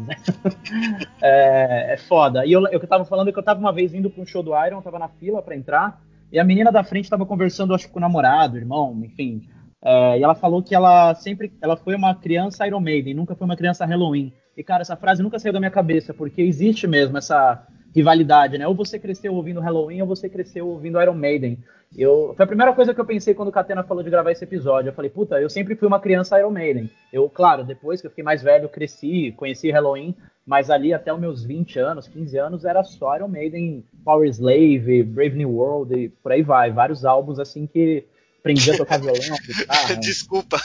é, 1.21 1.93
é, 1.93 1.97
foda. 1.97 2.45
E 2.45 2.51
eu, 2.51 2.67
eu 2.67 2.79
tava 2.87 3.05
falando 3.05 3.31
que 3.31 3.39
eu 3.39 3.43
tava 3.43 3.59
uma 3.59 3.73
vez 3.73 3.93
indo 3.93 4.09
pra 4.09 4.21
um 4.21 4.25
show 4.25 4.43
do 4.43 4.51
Iron, 4.65 4.81
tava 4.81 4.99
na 4.99 5.07
fila 5.07 5.41
para 5.41 5.55
entrar, 5.55 6.01
e 6.31 6.39
a 6.39 6.43
menina 6.43 6.71
da 6.71 6.83
frente 6.83 7.09
tava 7.09 7.25
conversando, 7.25 7.73
acho 7.73 7.87
que 7.87 7.93
com 7.93 7.99
o 7.99 8.01
namorado, 8.01 8.57
irmão, 8.57 8.99
enfim. 9.03 9.47
É, 9.83 10.19
e 10.19 10.23
ela 10.23 10.35
falou 10.35 10.61
que 10.61 10.75
ela 10.75 11.13
sempre 11.15 11.53
ela 11.61 11.77
foi 11.77 11.95
uma 11.95 12.13
criança 12.15 12.67
Iron 12.67 12.79
Maiden, 12.79 13.13
nunca 13.13 13.35
foi 13.35 13.45
uma 13.45 13.55
criança 13.55 13.85
Halloween. 13.85 14.33
E, 14.57 14.63
cara, 14.63 14.81
essa 14.81 14.95
frase 14.95 15.21
nunca 15.21 15.37
saiu 15.37 15.53
da 15.53 15.59
minha 15.59 15.69
cabeça, 15.69 16.15
porque 16.15 16.41
existe 16.41 16.87
mesmo 16.87 17.15
essa 17.15 17.63
rivalidade, 17.95 18.57
né? 18.57 18.67
Ou 18.67 18.73
você 18.73 18.97
cresceu 18.97 19.35
ouvindo 19.35 19.59
Halloween 19.59 20.01
ou 20.01 20.07
você 20.07 20.27
cresceu 20.27 20.67
ouvindo 20.67 20.99
Iron 20.99 21.13
Maiden. 21.13 21.59
Eu, 21.95 22.33
foi 22.35 22.43
a 22.43 22.47
primeira 22.47 22.73
coisa 22.73 22.93
que 22.93 22.99
eu 22.99 23.05
pensei 23.05 23.35
quando 23.35 23.49
o 23.49 23.51
Catena 23.51 23.83
falou 23.83 24.03
de 24.03 24.09
gravar 24.09 24.31
esse 24.31 24.43
episódio. 24.43 24.89
Eu 24.89 24.93
falei, 24.93 25.11
puta, 25.11 25.39
eu 25.39 25.49
sempre 25.49 25.75
fui 25.75 25.87
uma 25.87 25.99
criança 25.99 26.39
Iron 26.39 26.49
Maiden. 26.49 26.89
Eu, 27.13 27.29
claro, 27.29 27.63
depois 27.63 28.01
que 28.01 28.07
eu 28.07 28.11
fiquei 28.11 28.23
mais 28.23 28.41
velho, 28.41 28.67
cresci, 28.67 29.31
conheci 29.37 29.69
Halloween, 29.69 30.15
mas 30.45 30.69
ali 30.71 30.91
até 30.91 31.13
os 31.13 31.19
meus 31.19 31.43
20 31.43 31.79
anos, 31.79 32.07
15 32.07 32.37
anos, 32.37 32.65
era 32.65 32.83
só 32.83 33.15
Iron 33.15 33.27
Maiden, 33.27 33.85
Power 34.03 34.27
Slave, 34.27 35.03
Brave 35.03 35.37
New 35.37 35.51
World 35.51 35.95
e 35.95 36.09
por 36.09 36.31
aí 36.31 36.41
vai. 36.41 36.71
Vários 36.71 37.05
álbuns 37.05 37.39
assim 37.39 37.67
que 37.67 38.05
aprendi 38.39 38.71
a 38.71 38.77
tocar 38.77 38.97
violão. 38.99 39.37
Guitarra. 39.45 39.95
Desculpa. 39.97 40.57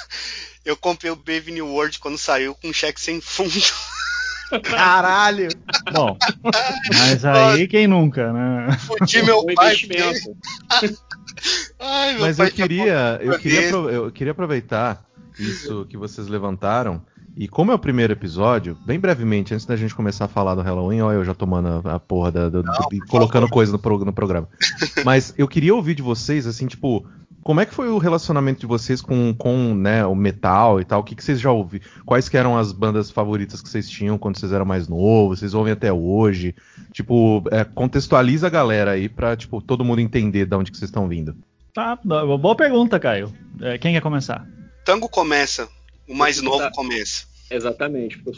Eu 0.64 0.76
comprei 0.76 1.10
o 1.10 1.16
Brave 1.16 1.50
New 1.50 1.68
World 1.68 1.98
quando 1.98 2.18
saiu 2.18 2.54
com 2.54 2.68
um 2.68 2.72
cheque 2.72 3.00
sem 3.00 3.20
fundo. 3.20 3.50
Caralho! 4.64 5.48
Bom, 5.92 6.16
mas 6.98 7.24
aí 7.24 7.66
quem 7.66 7.86
nunca, 7.86 8.32
né? 8.32 8.76
Fudi 8.78 9.22
meu 9.22 9.44
pai. 9.54 9.76
Ai, 11.80 12.18
mas 12.18 12.38
eu 12.38 12.50
queria, 12.50 13.18
eu 13.22 13.38
queria, 13.38 13.70
eu 13.70 14.12
queria 14.12 14.32
aproveitar 14.32 15.04
isso 15.38 15.86
que 15.88 15.96
vocês 15.96 16.28
levantaram. 16.28 17.02
E 17.34 17.48
como 17.48 17.72
é 17.72 17.74
o 17.74 17.78
primeiro 17.78 18.12
episódio, 18.12 18.76
bem 18.84 19.00
brevemente, 19.00 19.54
antes 19.54 19.64
da 19.64 19.74
gente 19.74 19.94
começar 19.94 20.26
a 20.26 20.28
falar 20.28 20.54
do 20.54 20.60
Halloween, 20.60 21.00
ó, 21.00 21.12
eu 21.12 21.24
já 21.24 21.34
tomando 21.34 21.88
a, 21.88 21.94
a 21.94 21.98
porra 21.98 22.30
da, 22.30 22.48
do, 22.50 22.62
Não, 22.62 22.74
do, 22.74 23.06
colocando 23.08 23.48
coisa 23.48 23.72
no, 23.72 23.78
pro, 23.78 24.04
no 24.04 24.12
programa. 24.12 24.46
Mas 25.02 25.32
eu 25.38 25.48
queria 25.48 25.74
ouvir 25.74 25.94
de 25.94 26.02
vocês, 26.02 26.46
assim, 26.46 26.66
tipo, 26.66 27.06
como 27.42 27.60
é 27.60 27.66
que 27.66 27.74
foi 27.74 27.88
o 27.88 27.98
relacionamento 27.98 28.60
de 28.60 28.66
vocês 28.66 29.00
com, 29.00 29.34
com 29.34 29.74
né, 29.74 30.04
o 30.06 30.14
metal 30.14 30.80
e 30.80 30.84
tal? 30.84 31.00
O 31.00 31.04
que, 31.04 31.14
que 31.14 31.24
vocês 31.24 31.40
já 31.40 31.50
ouviram? 31.50 31.84
Quais 32.04 32.28
que 32.28 32.36
eram 32.36 32.56
as 32.56 32.72
bandas 32.72 33.10
favoritas 33.10 33.60
que 33.60 33.68
vocês 33.68 33.88
tinham 33.88 34.16
quando 34.16 34.38
vocês 34.38 34.52
eram 34.52 34.64
mais 34.64 34.88
novos? 34.88 35.40
Vocês 35.40 35.54
ouvem 35.54 35.72
até 35.72 35.92
hoje? 35.92 36.54
Tipo, 36.92 37.42
é, 37.50 37.64
contextualiza 37.64 38.46
a 38.46 38.50
galera 38.50 38.92
aí 38.92 39.08
pra 39.08 39.36
tipo, 39.36 39.60
todo 39.60 39.84
mundo 39.84 40.00
entender 40.00 40.46
de 40.46 40.54
onde 40.54 40.70
que 40.70 40.78
vocês 40.78 40.88
estão 40.88 41.08
vindo. 41.08 41.34
Tá, 41.74 41.98
boa 42.04 42.54
pergunta, 42.54 43.00
Caio. 43.00 43.32
É, 43.60 43.78
quem 43.78 43.94
quer 43.94 44.02
começar? 44.02 44.46
Tango 44.84 45.08
começa. 45.08 45.68
O 46.08 46.14
mais 46.14 46.40
novo 46.42 46.70
começa. 46.72 47.31
Exatamente, 47.54 48.20
sou 48.22 48.32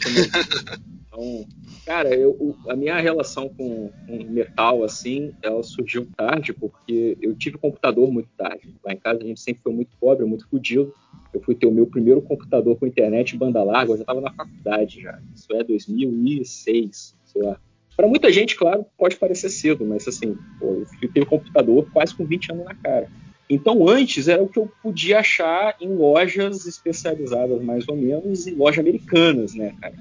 Então, 1.07 1.47
cara, 1.85 2.13
eu, 2.13 2.57
a 2.67 2.75
minha 2.75 2.99
relação 2.99 3.47
com, 3.47 3.89
com, 4.05 4.23
metal, 4.25 4.83
assim, 4.83 5.33
ela 5.41 5.63
surgiu 5.63 6.05
tarde, 6.15 6.51
porque 6.51 7.17
eu 7.21 7.33
tive 7.35 7.57
computador 7.57 8.11
muito 8.11 8.27
tarde. 8.37 8.75
Lá 8.83 8.91
em 8.91 8.97
casa 8.97 9.21
a 9.21 9.25
gente 9.25 9.39
sempre 9.39 9.63
foi 9.63 9.73
muito 9.73 9.95
pobre, 9.97 10.25
muito 10.25 10.47
fodido. 10.49 10.93
Eu 11.33 11.41
fui 11.41 11.55
ter 11.55 11.67
o 11.67 11.71
meu 11.71 11.87
primeiro 11.87 12.21
computador 12.21 12.75
com 12.77 12.85
internet 12.85 13.37
banda 13.37 13.63
larga, 13.63 13.93
eu 13.93 13.97
já 13.97 14.03
estava 14.03 14.21
na 14.21 14.31
faculdade 14.31 15.01
já. 15.01 15.19
Isso 15.33 15.53
é 15.53 15.63
2006, 15.63 17.15
sei 17.25 17.41
lá. 17.41 17.57
Para 17.95 18.07
muita 18.07 18.31
gente, 18.31 18.57
claro, 18.57 18.85
pode 18.97 19.15
parecer 19.15 19.49
cedo, 19.49 19.85
mas 19.85 20.05
assim, 20.05 20.37
pô, 20.59 20.65
eu 20.65 20.85
fui 20.85 21.07
ter 21.07 21.25
computador 21.25 21.87
quase 21.93 22.13
com 22.13 22.25
20 22.25 22.51
anos 22.51 22.65
na 22.65 22.75
cara. 22.75 23.09
Então, 23.49 23.87
antes 23.87 24.27
era 24.27 24.41
o 24.41 24.49
que 24.49 24.57
eu 24.57 24.71
podia 24.81 25.19
achar 25.19 25.75
em 25.79 25.93
lojas 25.95 26.65
especializadas, 26.65 27.61
mais 27.63 27.87
ou 27.87 27.95
menos, 27.95 28.47
em 28.47 28.55
lojas 28.55 28.79
americanas, 28.79 29.53
né, 29.53 29.75
cara? 29.79 29.93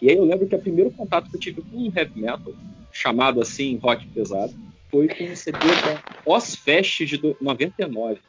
E 0.00 0.08
aí 0.08 0.16
eu 0.16 0.24
lembro 0.24 0.46
que 0.46 0.54
o 0.54 0.60
primeiro 0.60 0.90
contato 0.90 1.28
que 1.30 1.36
eu 1.36 1.40
tive 1.40 1.62
com 1.62 1.76
um 1.76 1.92
heavy 1.94 2.20
metal, 2.20 2.52
chamado 2.92 3.40
assim 3.40 3.76
rock 3.76 4.06
pesado, 4.08 4.54
foi 4.90 5.08
com 5.08 5.24
o 5.24 5.36
CD 5.36 5.58
da 5.58 6.02
Ozfest 6.26 7.04
de 7.06 7.36
99. 7.40 8.20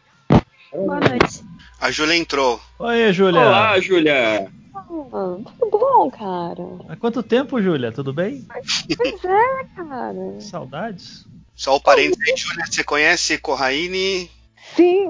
Boa 0.71 0.99
noite. 0.99 1.43
A 1.79 1.91
Júlia 1.91 2.15
entrou. 2.15 2.59
Oi, 2.79 3.13
Júlia. 3.13 3.41
Olá, 3.41 3.79
Júlia. 3.79 4.51
Ah, 4.73 5.37
tudo 5.59 5.77
bom, 5.77 6.09
cara? 6.09 6.63
Há 6.89 6.95
quanto 6.95 7.21
tempo, 7.21 7.61
Júlia? 7.61 7.91
Tudo 7.91 8.11
bem? 8.11 8.47
Pois 8.97 9.25
é, 9.25 9.63
cara. 9.75 10.39
Saudades. 10.39 11.27
Só 11.55 11.75
o 11.75 11.81
parênteses 11.81 12.27
aí, 12.27 12.35
Júlia. 12.35 12.65
Você 12.65 12.83
conhece 12.83 13.37
Corraine? 13.37 14.29
Sim. 14.75 15.07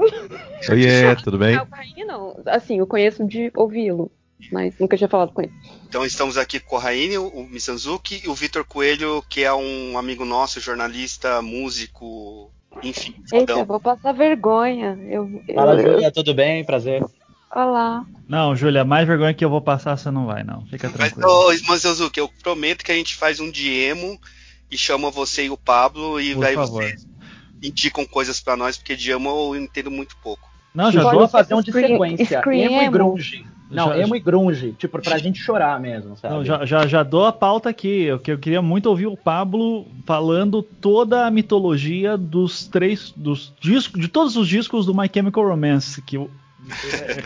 Oi, 0.70 0.86
é, 0.86 1.16
tudo 1.24 1.38
bem? 1.38 1.56
Não, 1.56 1.68
não. 2.06 2.44
Assim, 2.48 2.80
eu 2.80 2.88
conheço 2.88 3.26
de 3.26 3.52
ouvi-lo 3.56 4.12
mas 4.52 4.74
nunca 4.80 4.98
tinha 4.98 5.08
falado 5.08 5.32
com 5.32 5.42
ele. 5.42 5.54
Então 5.88 6.06
estamos 6.06 6.38
aqui 6.38 6.60
com 6.60 6.76
o 6.76 6.80
Raine, 6.80 7.18
o 7.18 7.48
Mizanzuki 7.50 8.22
e 8.26 8.30
o 8.30 8.34
Vitor 8.34 8.66
Coelho, 8.66 9.24
que 9.30 9.44
é 9.44 9.54
um 9.54 9.98
amigo 9.98 10.26
nosso, 10.26 10.60
jornalista, 10.60 11.42
músico, 11.42 12.52
enfim. 12.82 13.16
Eita, 13.32 13.54
eu 13.54 13.66
vou 13.66 13.80
passar 13.80 14.12
vergonha. 14.14 14.98
Eu, 15.08 15.30
Fala, 15.54 15.80
eu, 15.80 15.94
Júlia, 15.94 16.12
tudo 16.12 16.34
bem? 16.34 16.66
Prazer. 16.66 17.04
Olá. 17.54 18.04
Não, 18.28 18.56
Júlia, 18.56 18.84
mais 18.84 19.08
vergonha 19.08 19.34
que 19.34 19.46
eu 19.46 19.50
vou 19.50 19.62
passar 19.62 19.96
você 19.96 20.10
não 20.10 20.26
vai, 20.26 20.44
não. 20.44 20.66
Fica 20.66 20.90
tranquilo. 20.90 21.22
Mas, 21.22 21.62
ô, 21.62 21.72
Mizanzuki, 21.72 22.20
eu 22.20 22.30
prometo 22.42 22.84
que 22.84 22.92
a 22.92 22.96
gente 22.96 23.16
faz 23.16 23.40
um 23.40 23.52
diemo 23.52 24.20
e 24.72 24.78
chama 24.78 25.12
você 25.12 25.46
e 25.46 25.50
o 25.52 25.58
Pablo 25.58 26.20
e 26.20 26.34
Por 26.34 26.46
aí 26.46 26.56
favor. 26.56 26.84
vocês 26.84 27.06
indicam 27.64 28.06
coisas 28.06 28.40
para 28.42 28.56
nós, 28.58 28.78
porque 28.78 28.96
diemo 28.96 29.30
eu 29.30 29.56
entendo 29.56 29.90
muito 29.90 30.16
pouco. 30.18 30.50
Não, 30.76 30.92
já 30.92 31.04
vou 31.04 31.28
fazer 31.28 31.54
um 31.56 31.62
de 31.62 31.72
sequência. 31.72 32.40
scream 32.40 32.64
Emo 32.66 32.82
e 32.82 32.84
emo. 32.86 32.92
grunge. 32.92 33.46
Não, 33.70 33.88
Já- 33.90 33.98
emo 34.00 34.16
e 34.16 34.20
grunge. 34.20 34.74
Tipo, 34.74 35.00
pra 35.02 35.18
gente 35.18 35.40
chorar 35.40 35.80
mesmo, 35.80 36.16
sabe? 36.18 36.34
Não, 36.36 36.46
já, 36.46 36.64
já, 36.66 36.86
já 36.86 37.02
dou 37.02 37.26
a 37.26 37.32
pauta 37.34 37.70
aqui, 37.70 38.04
eu, 38.04 38.20
que 38.20 38.32
eu 38.32 38.38
queria 38.38 38.62
muito 38.62 38.88
ouvir 38.88 39.08
o 39.08 39.18
Pablo 39.18 39.88
falando 40.06 40.62
toda 40.62 41.26
a 41.26 41.32
mitologia 41.32 42.16
dos 42.18 42.68
três, 42.68 43.12
dos 43.16 43.52
discos, 43.60 44.00
de 44.00 44.08
todos 44.08 44.36
os 44.36 44.48
discos 44.48 44.86
do 44.86 44.94
My 44.94 45.10
Chemical 45.12 45.48
Romance, 45.48 46.02
que 46.04 46.18
eu, 46.18 46.30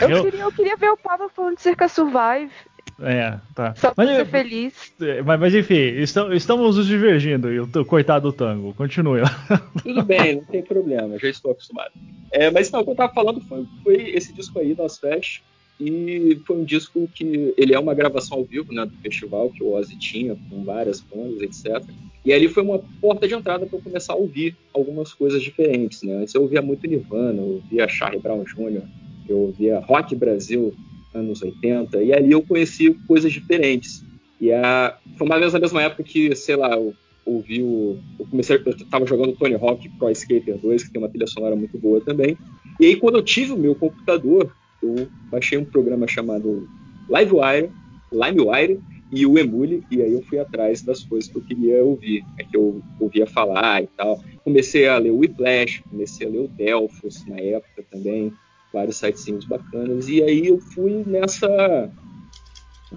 Eu, 0.02 0.10
eu- 0.10 0.24
queria, 0.24 0.40
eu 0.42 0.52
queria 0.52 0.76
ver 0.78 0.90
o 0.92 0.98
Pablo 0.98 1.30
falando 1.36 1.56
de 1.58 1.62
Cerca 1.62 1.88
Survive, 1.90 2.52
é, 3.00 3.38
tá. 3.54 3.76
só 3.76 3.94
pra 3.94 4.06
Mas, 4.06 4.16
ser 4.16 4.26
feliz. 4.26 4.74
é, 5.02 5.22
mas, 5.22 5.40
mas, 5.40 5.56
enfim, 5.56 5.76
estamos, 5.76 6.76
nos 6.78 6.88
divergindo, 6.88 7.52
e 7.52 7.60
o 7.60 7.86
coitado 7.86 8.32
do 8.32 8.36
tango, 8.36 8.74
continue. 8.74 9.22
Tudo 9.84 10.04
bem, 10.04 10.38
não 10.38 10.44
tem 10.46 10.64
problema, 10.64 11.18
já 11.20 11.30
estou 11.30 11.52
acostumado. 11.52 11.92
É, 12.32 12.50
mas 12.50 12.72
não, 12.72 12.82
o 12.82 12.84
que 12.84 12.90
eu 12.92 12.96
tava 12.96 13.14
falando 13.14 13.40
foi, 13.42 13.66
foi 13.84 13.96
esse 14.10 14.34
disco 14.34 14.60
aí, 14.60 14.76
Nos 14.76 14.98
Fest, 14.98 15.42
e 15.80 16.42
foi 16.46 16.58
um 16.58 16.64
disco 16.64 17.08
que 17.14 17.54
ele 17.56 17.76
é 17.76 17.80
uma 17.80 17.94
gravação 17.94 18.40
ao 18.40 18.44
vivo, 18.44 18.74
né, 18.74 18.86
do 18.86 18.98
festival 18.98 19.50
que 19.52 19.64
o 19.64 19.74
Ozzy 19.74 19.96
tinha 19.98 20.36
com 20.50 20.64
várias 20.64 21.00
bandas, 21.02 21.42
etc. 21.42 21.84
E 22.26 22.34
ali 22.34 22.50
foi 22.50 22.64
uma 22.64 22.80
porta 23.00 23.28
de 23.28 23.36
entrada 23.36 23.66
para 23.66 23.78
eu 23.78 23.82
começar 23.82 24.14
a 24.14 24.18
ouvir 24.18 24.56
algumas 24.74 25.14
coisas 25.14 25.42
diferentes, 25.42 26.02
né? 26.02 26.16
Antes 26.16 26.34
eu 26.34 26.42
ouvia 26.42 26.62
muito 26.62 26.88
Nirvana, 26.88 27.42
eu 27.42 27.48
ouvia 27.48 27.88
Charlie 27.88 28.20
Brown 28.20 28.44
Jr., 28.44 28.82
eu 29.30 29.38
ouvia 29.38 29.80
Rock 29.80 30.16
Brasil 30.16 30.74
anos 31.18 31.42
80, 31.42 32.04
e 32.04 32.14
ali 32.14 32.32
eu 32.32 32.42
conheci 32.42 32.94
coisas 33.08 33.32
diferentes. 33.32 34.04
E 34.40 34.52
a, 34.52 34.98
foi 35.18 35.28
mais 35.28 35.40
ou 35.40 35.42
menos 35.42 35.54
na 35.54 35.60
mesma 35.60 35.82
época 35.82 36.04
que, 36.04 36.36
sei 36.36 36.56
lá, 36.56 36.76
eu 36.76 36.94
ouvi 37.26 37.62
o. 37.62 37.98
Eu 38.20 38.26
comecei, 38.28 38.62
eu 38.64 38.88
tava 38.90 39.06
jogando 39.06 39.36
Tony 39.36 39.56
Hawk 39.56 39.90
Pro 39.98 40.10
Skater 40.12 40.58
2, 40.58 40.84
que 40.84 40.92
tem 40.92 41.02
uma 41.02 41.10
trilha 41.10 41.28
sonora 41.28 41.56
muito 41.56 41.78
boa 41.78 42.00
também. 42.02 42.38
E 42.80 42.86
aí, 42.86 42.96
quando 42.96 43.16
eu 43.16 43.24
tive 43.24 43.52
o 43.52 43.58
meu 43.58 43.76
computador, 43.76 44.52
eu 44.82 45.08
baixei 45.30 45.58
um 45.58 45.66
programa 45.66 46.08
chamado 46.08 46.68
Livewire, 47.10 47.72
LimeWire 48.12 48.80
e 49.12 49.26
o 49.26 49.38
Emule, 49.38 49.84
e 49.90 50.02
aí 50.02 50.14
eu 50.14 50.22
fui 50.24 50.38
atrás 50.38 50.82
das 50.82 51.04
coisas 51.04 51.30
que 51.30 51.38
eu 51.38 51.42
queria 51.42 51.84
ouvir, 51.84 52.24
é 52.38 52.44
que 52.44 52.56
eu 52.56 52.82
ouvia 53.00 53.26
falar 53.26 53.84
e 53.84 53.88
tal. 53.88 54.22
Comecei 54.44 54.88
a 54.88 54.98
ler 54.98 55.12
o 55.12 55.18
Whiplash, 55.18 55.82
comecei 55.90 56.28
a 56.28 56.30
ler 56.30 56.40
o 56.40 56.48
Delphos 56.48 57.26
na 57.26 57.40
época 57.40 57.84
também, 57.90 58.34
vários 58.74 58.98
sitezinhos 58.98 59.46
bacanas, 59.46 60.08
e 60.08 60.22
aí 60.22 60.48
eu 60.48 60.60
fui 60.60 61.04
nessa 61.06 61.92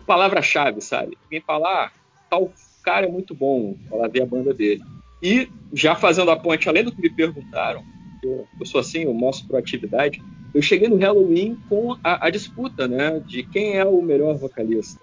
palavra-chave, 0.07 0.81
sabe? 0.81 1.17
Alguém 1.25 1.41
falar, 1.41 1.87
ah, 1.87 1.91
tal 2.29 2.53
cara 2.83 3.07
é 3.07 3.11
muito 3.11 3.35
bom, 3.35 3.77
ela 3.91 4.09
ver 4.09 4.23
a 4.23 4.27
banda 4.27 4.55
dele. 4.55 4.83
E 5.23 5.49
já 5.73 5.95
fazendo 5.95 6.31
a 6.31 6.37
ponte, 6.37 6.69
além 6.69 6.85
do 6.85 6.93
que 6.93 7.03
me 7.03 7.11
perguntaram, 7.11 7.83
eu, 8.23 8.47
eu 8.59 8.67
sou 8.67 8.81
assim, 8.81 9.05
eu 9.05 9.15
mostro 9.15 9.49
proatividade, 9.49 10.23
eu 10.55 10.63
cheguei 10.63 10.89
no 10.89 10.97
Halloween 10.97 11.57
com 11.69 11.97
a, 12.03 12.27
a 12.27 12.31
disputa, 12.31 12.89
né, 12.89 13.21
de 13.21 13.43
quem 13.43 13.77
é 13.77 13.85
o 13.85 14.03
melhor 14.03 14.37
vocalista. 14.37 15.01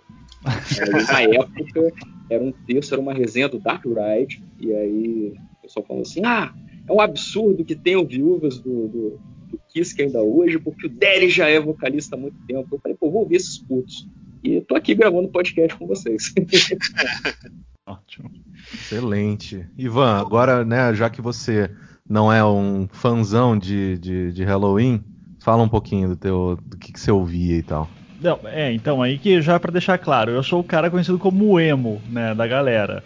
Aí, 1.10 1.28
na 1.28 1.36
época, 1.36 1.94
era 2.30 2.44
um 2.44 2.52
texto, 2.52 2.94
era 2.94 3.02
uma 3.02 3.14
resenha 3.14 3.48
do 3.48 3.60
Dark 3.60 3.86
Ride, 3.86 4.44
e 4.60 4.74
aí 4.74 5.34
o 5.60 5.62
pessoal 5.62 5.86
falou 5.86 6.02
assim, 6.02 6.22
ah, 6.26 6.54
é 6.88 6.92
um 6.92 7.02
absurdo 7.02 7.64
que 7.64 7.76
tenham 7.76 8.06
viúvas 8.06 8.60
do, 8.60 8.88
do 8.88 9.20
Kiss 9.78 9.94
que 9.94 10.02
ainda 10.02 10.22
hoje, 10.22 10.58
porque 10.58 10.88
o 10.88 10.90
Derry 10.90 11.30
já 11.30 11.48
é 11.48 11.60
vocalista 11.60 12.16
há 12.16 12.20
muito 12.20 12.38
tempo. 12.48 12.68
Eu 12.72 12.80
falei, 12.80 12.98
pô, 12.98 13.12
vou 13.12 13.22
ouvir 13.22 13.36
esses 13.36 13.60
putos. 13.60 14.08
E 14.44 14.60
tô 14.62 14.76
aqui 14.76 14.96
gravando 14.96 15.28
podcast 15.30 15.78
com 15.78 15.86
vocês. 15.86 16.34
Ótimo. 17.86 18.32
Excelente. 18.74 19.66
Ivan, 19.78 20.20
agora, 20.20 20.66
né, 20.66 20.94
já 20.94 21.10
que 21.10 21.22
você 21.22 21.70
não 22.10 22.32
é 22.34 22.44
um 22.44 22.88
fanzão 22.92 23.58
de, 23.58 23.98
de, 24.00 24.32
de 24.32 24.44
Halloween, 24.44 25.04
fala 25.40 25.64
um 25.64 25.70
pouquinho 25.70 26.10
do 26.10 26.16
teu 26.16 26.58
do 26.66 26.78
que, 26.78 26.92
que 26.92 27.00
você 27.00 27.12
ouvia 27.12 27.58
e 27.58 27.64
tal. 27.64 27.88
Não, 28.20 28.40
é, 28.46 28.74
então, 28.74 29.02
aí 29.02 29.20
que 29.20 29.42
já 29.42 29.60
pra 29.60 29.72
deixar 29.72 29.98
claro, 30.00 30.32
eu 30.32 30.42
sou 30.42 30.60
o 30.60 30.64
cara 30.64 30.90
conhecido 30.90 31.20
como 31.20 31.46
o 31.46 31.60
emo, 31.60 32.02
né, 32.10 32.34
da 32.34 32.48
galera. 32.48 33.04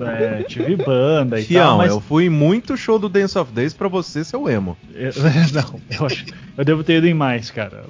É, 0.00 0.42
tive 0.44 0.76
banda 0.76 1.38
e 1.40 1.44
tal, 1.44 1.76
mas 1.78 1.90
eu 1.92 2.00
fui 2.00 2.28
muito 2.28 2.76
show 2.76 2.98
do 2.98 3.08
Dance 3.08 3.38
of 3.38 3.52
Days 3.52 3.74
pra 3.74 3.88
você 3.88 4.24
ser 4.24 4.36
o 4.36 4.48
emo. 4.48 4.76
Eu- 4.94 5.12
não, 5.54 5.80
eu 5.98 6.06
acho. 6.06 6.24
Eu 6.56 6.64
devo 6.64 6.82
ter 6.84 6.98
ido 6.98 7.06
em 7.06 7.14
mais, 7.14 7.50
cara. 7.50 7.84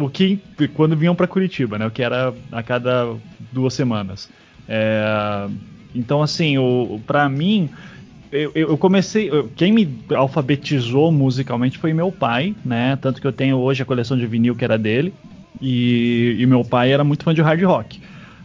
O 0.00 0.08
que 0.08 0.40
quando 0.74 0.96
vinham 0.96 1.14
pra 1.14 1.26
Curitiba, 1.26 1.78
né? 1.78 1.86
O 1.86 1.90
que 1.90 2.02
era 2.02 2.34
a 2.52 2.62
cada 2.62 3.16
duas 3.38 3.74
semanas. 3.74 4.28
É, 4.66 5.48
então, 5.94 6.22
assim, 6.22 6.58
o, 6.58 7.00
pra 7.06 7.28
mim, 7.28 7.70
eu, 8.30 8.52
eu 8.54 8.78
comecei. 8.78 9.30
Quem 9.56 9.72
me 9.72 10.04
alfabetizou 10.14 11.10
musicalmente 11.10 11.78
foi 11.78 11.92
meu 11.92 12.12
pai, 12.12 12.56
né? 12.64 12.96
Tanto 12.96 13.20
que 13.20 13.26
eu 13.26 13.32
tenho 13.32 13.58
hoje 13.58 13.82
a 13.82 13.86
coleção 13.86 14.16
de 14.16 14.26
vinil 14.26 14.54
que 14.56 14.64
era 14.64 14.78
dele. 14.78 15.14
E, 15.60 16.36
e 16.38 16.46
meu 16.46 16.64
pai 16.64 16.92
era 16.92 17.02
muito 17.02 17.24
fã 17.24 17.34
de 17.34 17.42
hard 17.42 17.62
rock. 17.64 17.98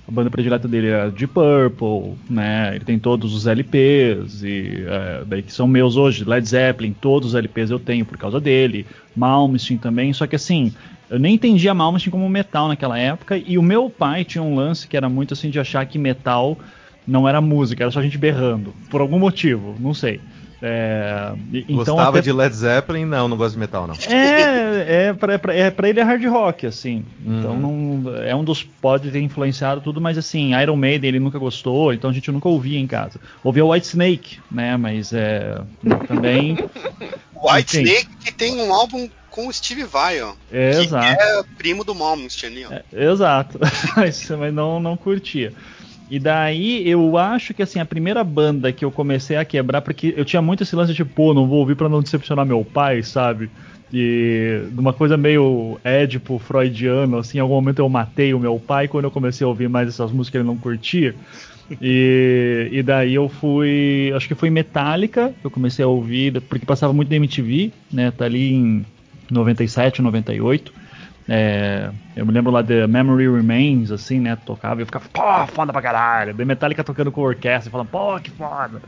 A 0.08 0.12
banda 0.12 0.30
predileta 0.30 0.68
dele 0.68 0.88
é 0.90 1.10
Deep 1.10 1.34
Purple, 1.34 2.18
né? 2.30 2.76
Ele 2.76 2.84
tem 2.84 3.00
todos 3.00 3.34
os 3.34 3.48
LPs 3.48 4.44
e 4.44 4.84
é, 4.86 5.24
daí 5.26 5.42
que 5.42 5.54
são 5.54 5.66
meus 5.66 5.96
hoje, 5.96 6.26
Led 6.26 6.46
Zeppelin, 6.46 6.94
todos 6.94 7.30
os 7.30 7.36
LPs 7.36 7.72
eu 7.72 7.80
tenho 7.80 8.06
por 8.06 8.18
causa 8.18 8.40
dele, 8.40 8.86
Malmsteen 9.16 9.78
também, 9.78 10.12
só 10.12 10.28
que 10.28 10.36
assim, 10.36 10.74
eu 11.10 11.18
nem 11.18 11.36
entendia 11.36 11.74
Malmsteen 11.74 12.12
como 12.12 12.28
metal 12.28 12.68
naquela 12.68 13.00
época 13.00 13.38
e 13.38 13.58
o 13.58 13.64
meu 13.64 13.90
pai 13.90 14.26
tinha 14.26 14.44
um 14.44 14.56
lance 14.56 14.88
que 14.88 14.98
era 14.98 15.08
muito 15.08 15.34
assim 15.34 15.50
de 15.50 15.60
achar 15.60 15.86
que 15.86 15.98
metal 15.98 16.58
não 17.08 17.28
era 17.28 17.40
música, 17.40 17.84
era 17.84 17.92
só 17.92 18.02
gente 18.02 18.18
berrando, 18.18 18.74
por 18.90 19.00
algum 19.00 19.20
motivo, 19.20 19.76
não 19.80 19.94
sei. 19.94 20.20
É, 20.66 21.34
então 21.54 21.76
Gostava 21.76 22.10
até- 22.20 22.22
de 22.22 22.32
Led 22.32 22.56
Zeppelin? 22.56 23.04
Não, 23.04 23.28
não 23.28 23.36
gosto 23.36 23.56
de 23.56 23.60
metal, 23.60 23.86
não. 23.86 23.96
é, 24.10 25.08
é 25.10 25.14
pra, 25.14 25.54
é, 25.54 25.70
pra 25.70 25.90
ele 25.90 26.00
é 26.00 26.04
hard 26.04 26.24
rock, 26.26 26.66
assim. 26.66 27.04
Uhum. 27.26 27.40
Então 27.40 27.58
não, 27.60 28.16
é 28.16 28.34
um 28.34 28.46
dos. 28.46 28.64
Pode 28.64 29.12
ter 29.12 29.20
influenciado 29.20 29.82
tudo, 29.82 30.00
mas 30.00 30.18
assim, 30.18 30.56
Iron 30.58 30.78
Maiden 30.78 31.10
ele 31.10 31.20
nunca 31.20 31.38
gostou, 31.38 31.94
então 31.94 32.10
a 32.10 32.14
gente 32.14 32.32
nunca 32.32 32.48
ouvia 32.48 32.80
em 32.80 32.88
casa. 32.88 33.20
Ouvia 33.44 33.66
White 33.66 33.88
Snake, 33.88 34.40
né? 34.50 34.78
Mas 34.78 35.12
é. 35.12 35.60
Também. 36.08 36.58
White 37.36 37.82
Enfim. 37.82 37.84
Snake 37.90 38.10
que 38.24 38.32
tem 38.34 38.62
um 38.62 38.74
álbum 38.74 39.10
com 39.30 39.48
o 39.48 39.52
Steve 39.54 39.84
Vai, 39.84 40.22
ó. 40.22 40.32
É, 40.50 40.72
que 40.72 40.78
exato. 40.86 41.06
é 41.22 41.44
primo 41.58 41.84
do 41.84 41.94
Malmsteen 41.94 42.54
ali, 42.54 42.66
ó. 42.66 42.72
É, 42.72 43.12
exato. 43.12 43.60
mas 43.98 44.30
mas 44.30 44.54
não, 44.54 44.80
não 44.80 44.96
curtia. 44.96 45.52
E 46.14 46.20
daí 46.20 46.88
eu 46.88 47.18
acho 47.18 47.56
que 47.56 47.64
assim, 47.64 47.80
a 47.80 47.86
primeira 47.86 48.24
banda 48.24 48.72
que 48.72 48.86
eu 48.86 48.92
comecei 48.92 49.36
a 49.36 49.44
quebrar, 49.44 49.82
porque 49.82 50.14
eu 50.16 50.24
tinha 50.24 50.44
muito 50.44 50.62
esse 50.62 50.76
lance 50.76 50.94
de, 50.94 51.04
pô, 51.04 51.34
não 51.34 51.48
vou 51.48 51.58
ouvir 51.58 51.76
pra 51.76 51.90
não 51.90 52.04
decepcionar 52.04 52.46
meu 52.46 52.64
pai, 52.64 53.02
sabe? 53.02 53.50
E 53.92 54.62
de 54.72 54.80
uma 54.80 54.94
coisa 54.94 55.18
meio 55.18 55.80
édipo, 55.84 56.38
freudiano, 56.38 57.18
assim, 57.18 57.40
em 57.40 57.42
algum 57.42 57.56
momento 57.56 57.80
eu 57.80 57.90
matei 57.90 58.32
o 58.32 58.40
meu 58.40 58.60
pai 58.60 58.88
quando 58.88 59.06
eu 59.06 59.12
comecei 59.12 59.44
a 59.44 59.48
ouvir 59.48 59.68
mais 59.68 59.88
essas 59.88 60.12
músicas 60.12 60.42
ele 60.42 60.48
não 60.48 60.56
curtia. 60.56 61.16
E, 61.82 62.70
e 62.72 62.84
daí 62.84 63.16
eu 63.16 63.28
fui, 63.28 64.14
acho 64.16 64.28
que 64.28 64.36
foi 64.36 64.52
Metallica, 64.52 65.34
eu 65.44 65.50
comecei 65.50 65.84
a 65.84 65.88
ouvir, 65.88 66.40
porque 66.42 66.64
passava 66.64 66.94
muito 66.94 67.10
na 67.10 67.16
MTV, 67.16 67.72
né, 67.92 68.12
tá 68.12 68.26
ali 68.26 68.54
em 68.54 68.86
97, 69.32 70.00
98. 70.00 70.83
É, 71.28 71.90
eu 72.16 72.26
me 72.26 72.32
lembro 72.32 72.52
lá 72.52 72.62
de 72.62 72.86
Memory 72.88 73.30
Remains, 73.30 73.92
assim, 73.92 74.20
né? 74.20 74.36
Tocava 74.36 74.82
e 74.82 74.84
eu 74.84 74.86
ficava, 74.86 75.06
pô, 75.12 75.48
foda 75.48 75.72
pra 75.72 75.82
caralho. 75.82 76.34
Daí 76.34 76.46
Metallica 76.46 76.84
tocando 76.84 77.12
com 77.12 77.22
orquestra, 77.22 77.72
falando, 77.72 77.88
pô, 77.88 78.20
que 78.20 78.30
foda. 78.32 78.82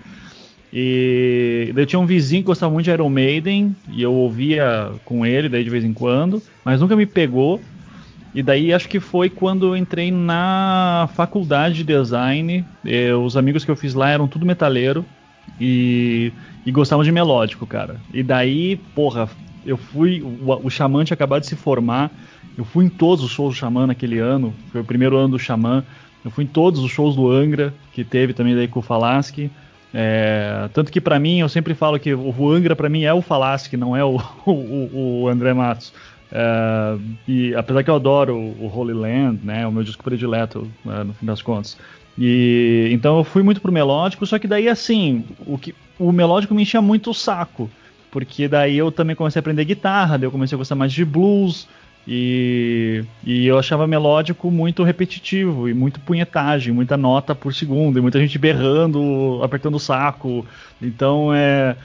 E 0.71 1.71
daí 1.73 1.83
eu 1.83 1.87
tinha 1.87 1.99
um 1.99 2.05
vizinho 2.05 2.41
que 2.41 2.47
gostava 2.47 2.73
muito 2.73 2.85
de 2.85 2.91
Iron 2.91 3.09
Maiden, 3.09 3.75
e 3.87 4.01
eu 4.01 4.13
ouvia 4.13 4.91
com 5.05 5.25
ele 5.25 5.47
daí 5.47 5.63
de 5.63 5.69
vez 5.69 5.85
em 5.85 5.93
quando, 5.93 6.41
mas 6.65 6.81
nunca 6.81 6.95
me 6.95 7.05
pegou. 7.05 7.61
E 8.33 8.43
daí 8.43 8.73
acho 8.73 8.89
que 8.89 8.99
foi 8.99 9.29
quando 9.29 9.67
eu 9.67 9.77
entrei 9.77 10.11
na 10.11 11.09
faculdade 11.15 11.75
de 11.75 11.83
design. 11.85 12.65
Eh, 12.85 13.13
os 13.13 13.37
amigos 13.37 13.63
que 13.63 13.71
eu 13.71 13.77
fiz 13.77 13.93
lá 13.93 14.09
eram 14.09 14.27
tudo 14.27 14.45
metaleiro 14.45 15.05
e, 15.57 16.33
e 16.65 16.71
gostavam 16.71 17.05
de 17.05 17.13
melódico, 17.13 17.65
cara. 17.65 18.01
E 18.13 18.21
daí, 18.21 18.75
porra, 18.75 19.29
eu 19.65 19.77
fui. 19.77 20.21
O, 20.21 20.67
o 20.67 20.69
Xamã 20.69 21.03
tinha 21.03 21.15
acabado 21.15 21.41
de 21.41 21.47
se 21.47 21.55
formar. 21.55 22.11
Eu 22.57 22.63
fui 22.63 22.85
em 22.85 22.89
todos 22.89 23.23
os 23.23 23.31
shows 23.31 23.55
do 23.55 23.57
Xamã 23.57 23.87
naquele 23.87 24.19
ano. 24.19 24.53
Foi 24.71 24.81
o 24.81 24.83
primeiro 24.83 25.17
ano 25.17 25.29
do 25.29 25.39
Xamã. 25.39 25.83
Eu 26.23 26.31
fui 26.31 26.43
em 26.43 26.47
todos 26.47 26.81
os 26.81 26.91
shows 26.91 27.15
do 27.15 27.29
Angra, 27.29 27.73
que 27.93 28.03
teve 28.03 28.33
também 28.33 28.55
daí 28.55 28.67
com 28.67 28.79
o 28.79 28.83
Falaschi. 28.83 29.51
É, 29.93 30.69
tanto 30.73 30.91
que 30.91 30.99
para 30.99 31.19
mim, 31.19 31.39
eu 31.39 31.47
sempre 31.47 31.73
falo 31.73 31.99
que 31.99 32.13
o 32.13 32.51
Angra 32.51 32.75
para 32.75 32.89
mim 32.89 33.03
é 33.03 33.13
o 33.13 33.21
Falaschi, 33.21 33.77
não 33.77 33.95
é 33.95 34.03
o, 34.05 34.19
o, 34.45 35.21
o 35.23 35.27
André 35.27 35.53
Matos. 35.53 35.93
É, 36.31 36.97
e 37.27 37.55
apesar 37.55 37.83
que 37.83 37.89
eu 37.89 37.95
adoro 37.95 38.35
o, 38.35 38.71
Holy 38.73 38.93
Land, 38.93 39.39
né, 39.43 39.65
o 39.67 39.71
meu 39.71 39.83
disco 39.83 40.03
predileto, 40.03 40.69
é, 40.87 41.03
no 41.03 41.13
fim 41.13 41.25
das 41.25 41.41
contas. 41.41 41.77
E 42.17 42.89
então 42.91 43.17
eu 43.17 43.23
fui 43.23 43.43
muito 43.43 43.61
pro 43.61 43.71
melódico, 43.71 44.25
só 44.25 44.39
que 44.39 44.47
daí 44.47 44.67
assim, 44.67 45.25
o, 45.45 45.57
que, 45.57 45.75
o 45.99 46.11
melódico 46.11 46.53
me 46.53 46.63
enchia 46.63 46.81
muito 46.81 47.11
o 47.11 47.13
saco 47.13 47.69
porque 48.15 48.47
daí 48.47 48.77
eu 48.77 48.93
também 48.93 49.13
comecei 49.13 49.39
a 49.39 49.41
aprender 49.41 49.65
guitarra, 49.65 50.17
daí 50.17 50.25
eu 50.25 50.31
comecei 50.31 50.55
a 50.55 50.57
gostar 50.57 50.73
mais 50.73 50.93
de 50.93 51.03
blues, 51.03 51.67
e, 52.07 53.03
e 53.25 53.45
eu 53.45 53.59
achava 53.59 53.85
melódico 53.85 54.49
muito 54.49 54.83
repetitivo, 54.83 55.67
e 55.67 55.73
muito 55.73 55.99
punhetagem, 55.99 56.73
muita 56.73 56.95
nota 56.95 57.35
por 57.35 57.53
segundo, 57.53 57.99
e 57.99 58.01
muita 58.01 58.17
gente 58.17 58.39
berrando, 58.39 59.41
apertando 59.43 59.75
o 59.75 59.79
saco, 59.81 60.45
então 60.81 61.33
é... 61.33 61.75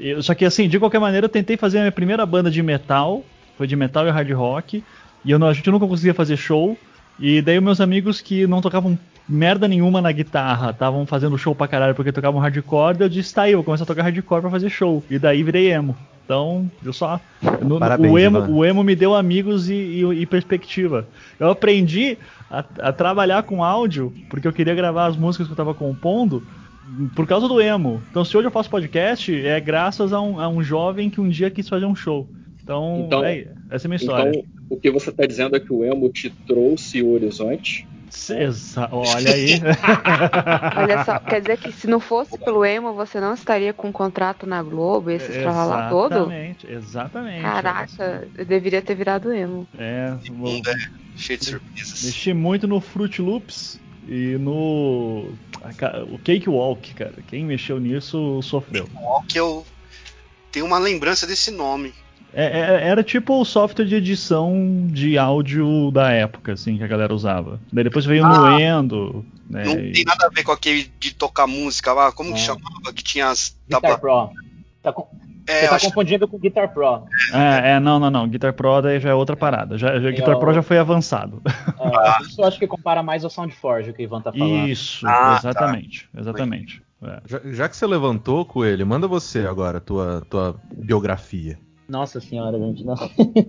Eu, 0.00 0.22
só 0.22 0.34
que 0.34 0.46
assim, 0.46 0.70
de 0.70 0.78
qualquer 0.78 1.00
maneira, 1.00 1.26
eu 1.26 1.28
tentei 1.28 1.58
fazer 1.58 1.76
a 1.76 1.80
minha 1.82 1.92
primeira 1.92 2.24
banda 2.24 2.50
de 2.50 2.62
metal, 2.62 3.22
foi 3.58 3.66
de 3.66 3.76
metal 3.76 4.06
e 4.06 4.10
hard 4.10 4.30
rock, 4.30 4.82
e 5.22 5.30
eu 5.30 5.44
a 5.44 5.52
gente 5.52 5.70
nunca 5.70 5.86
conseguia 5.86 6.14
fazer 6.14 6.38
show, 6.38 6.78
e 7.20 7.42
daí 7.42 7.60
meus 7.60 7.78
amigos 7.78 8.22
que 8.22 8.46
não 8.46 8.62
tocavam 8.62 8.98
merda 9.28 9.66
nenhuma 9.66 10.00
na 10.00 10.12
guitarra, 10.12 10.70
estavam 10.70 11.06
fazendo 11.06 11.38
show 11.38 11.54
pra 11.54 11.68
caralho 11.68 11.94
porque 11.94 12.12
tocavam 12.12 12.40
hardcore, 12.40 12.96
eu 13.00 13.08
disse, 13.08 13.34
tá 13.34 13.42
aí, 13.42 13.52
eu 13.52 13.58
vou 13.58 13.64
começar 13.64 13.84
a 13.84 13.86
tocar 13.86 14.02
hardcore 14.02 14.42
pra 14.42 14.50
fazer 14.50 14.68
show. 14.68 15.02
E 15.10 15.18
daí 15.18 15.42
virei 15.42 15.72
emo. 15.72 15.96
Então, 16.24 16.70
eu 16.82 16.92
só. 16.92 17.20
No, 17.62 17.78
Parabéns, 17.78 18.12
o, 18.12 18.18
emo, 18.18 18.38
o 18.50 18.64
emo 18.64 18.82
me 18.82 18.96
deu 18.96 19.14
amigos 19.14 19.68
e, 19.68 19.74
e, 19.74 20.04
e 20.22 20.26
perspectiva. 20.26 21.06
Eu 21.38 21.50
aprendi 21.50 22.16
a, 22.50 22.64
a, 22.78 22.92
trabalhar 22.92 23.42
com 23.42 23.62
áudio, 23.62 24.12
porque 24.30 24.48
eu 24.48 24.52
queria 24.52 24.74
gravar 24.74 25.06
as 25.06 25.16
músicas 25.16 25.46
que 25.46 25.52
eu 25.52 25.56
tava 25.56 25.74
compondo, 25.74 26.42
por 27.14 27.26
causa 27.26 27.46
do 27.46 27.60
emo. 27.60 28.02
Então, 28.10 28.24
se 28.24 28.36
hoje 28.36 28.46
eu 28.46 28.50
faço 28.52 28.70
podcast, 28.70 29.34
é 29.34 29.60
graças 29.60 30.14
a 30.14 30.20
um, 30.20 30.40
a 30.40 30.48
um 30.48 30.62
jovem 30.62 31.10
que 31.10 31.20
um 31.20 31.28
dia 31.28 31.50
quis 31.50 31.68
fazer 31.68 31.84
um 31.84 31.94
show. 31.94 32.26
Então, 32.62 33.04
então 33.06 33.22
é, 33.22 33.46
essa 33.70 33.86
é 33.86 33.86
a 33.86 33.90
minha 33.90 33.96
história. 33.96 34.30
Então, 34.30 34.44
o 34.70 34.76
que 34.78 34.90
você 34.90 35.10
está 35.10 35.26
dizendo 35.26 35.54
é 35.56 35.60
que 35.60 35.72
o 35.72 35.84
emo 35.84 36.08
te 36.08 36.30
trouxe 36.30 37.02
o 37.02 37.12
horizonte 37.12 37.86
Exa 38.30 38.88
olha 38.92 39.32
aí. 39.32 39.60
olha 40.76 41.04
só, 41.04 41.18
quer 41.18 41.40
dizer 41.40 41.58
que 41.58 41.72
se 41.72 41.86
não 41.86 42.00
fosse 42.00 42.38
pelo 42.38 42.64
emo, 42.64 42.94
você 42.94 43.20
não 43.20 43.34
estaria 43.34 43.72
com 43.72 43.88
um 43.88 43.92
contrato 43.92 44.46
na 44.46 44.62
Globo, 44.62 45.10
esse 45.10 45.42
lá 45.42 45.88
todo? 45.90 46.14
Exatamente, 46.14 46.66
exatamente. 46.70 47.42
Caraca, 47.42 48.28
eu 48.36 48.44
deveria 48.44 48.80
ter 48.80 48.94
virado 48.94 49.32
emo. 49.32 49.66
É, 49.78 50.14
vou... 50.30 50.48
é 50.48 50.74
cheio 51.16 51.38
de 51.38 51.44
surpresas. 51.46 52.04
Mexi 52.04 52.32
muito 52.32 52.66
no 52.66 52.80
Fruit 52.80 53.20
Loops 53.20 53.80
e 54.08 54.36
no 54.38 55.32
o 56.10 56.18
Cake 56.18 56.48
Walk, 56.48 56.94
cara. 56.94 57.14
Quem 57.26 57.44
mexeu 57.44 57.80
nisso 57.80 58.40
sofreu. 58.42 58.88
Walk 58.94 59.36
eu 59.36 59.66
tenho 60.52 60.66
uma 60.66 60.78
lembrança 60.78 61.26
desse 61.26 61.50
nome. 61.50 61.92
É, 62.34 62.44
é, 62.44 62.88
era 62.88 63.02
tipo 63.02 63.40
o 63.40 63.44
software 63.44 63.84
de 63.84 63.94
edição 63.94 64.86
de 64.90 65.16
áudio 65.16 65.90
da 65.92 66.10
época, 66.10 66.52
assim, 66.52 66.76
que 66.76 66.84
a 66.84 66.88
galera 66.88 67.14
usava. 67.14 67.60
Daí 67.72 67.84
depois 67.84 68.04
veio 68.04 68.24
ah, 68.24 68.32
o 68.32 68.50
Nuendo. 68.50 69.24
Né, 69.48 69.64
não 69.64 69.78
e... 69.78 69.92
tem 69.92 70.04
nada 70.04 70.26
a 70.26 70.28
ver 70.30 70.42
com 70.42 70.52
aquele 70.52 70.90
de 70.98 71.14
tocar 71.14 71.46
música 71.46 71.92
lá, 71.92 72.10
como 72.10 72.34
que 72.34 72.40
chamava? 72.40 72.92
Que 72.94 73.04
tinha 73.04 73.28
as. 73.28 73.56
Guitar 73.68 74.00
Pro. 74.00 74.30
Tá 74.82 74.92
com... 74.92 75.08
É, 75.46 75.60
Você 75.60 75.68
tá 75.68 75.76
acho... 75.76 75.86
confundindo 75.86 76.26
com 76.26 76.38
Guitar 76.38 76.72
Pro. 76.72 77.04
É, 77.32 77.72
é, 77.72 77.80
não, 77.80 78.00
não, 78.00 78.10
não. 78.10 78.26
Guitar 78.26 78.52
Pro 78.52 78.80
daí 78.80 78.98
já 78.98 79.10
é 79.10 79.14
outra 79.14 79.36
parada. 79.36 79.76
Já, 79.78 80.00
já 80.00 80.10
Guitar 80.10 80.38
Pro 80.38 80.54
já 80.54 80.62
foi 80.62 80.78
avançado. 80.78 81.40
É, 81.46 81.52
ah. 81.78 82.18
Isso 82.22 82.40
eu 82.40 82.46
acho 82.46 82.58
que 82.58 82.66
compara 82.66 83.02
mais 83.02 83.24
ao 83.24 83.30
SoundForge 83.30 83.92
que 83.92 84.02
o 84.02 84.04
Ivan 84.04 84.22
tá 84.22 84.32
falando. 84.32 84.68
Isso, 84.68 85.06
ah, 85.06 85.36
exatamente. 85.38 86.08
Tá. 86.12 86.20
Exatamente. 86.20 86.82
É. 87.02 87.20
Já, 87.26 87.40
já, 87.44 87.68
que 87.68 87.76
você 87.76 87.86
levantou, 87.86 88.44
Coelho, 88.46 88.86
manda 88.86 89.06
você 89.06 89.40
agora 89.40 89.78
a 89.78 89.80
tua, 89.80 90.26
tua 90.30 90.56
biografia. 90.74 91.58
Nossa 91.88 92.20
senhora, 92.20 92.58
gente. 92.58 92.84
Não. 92.84 92.94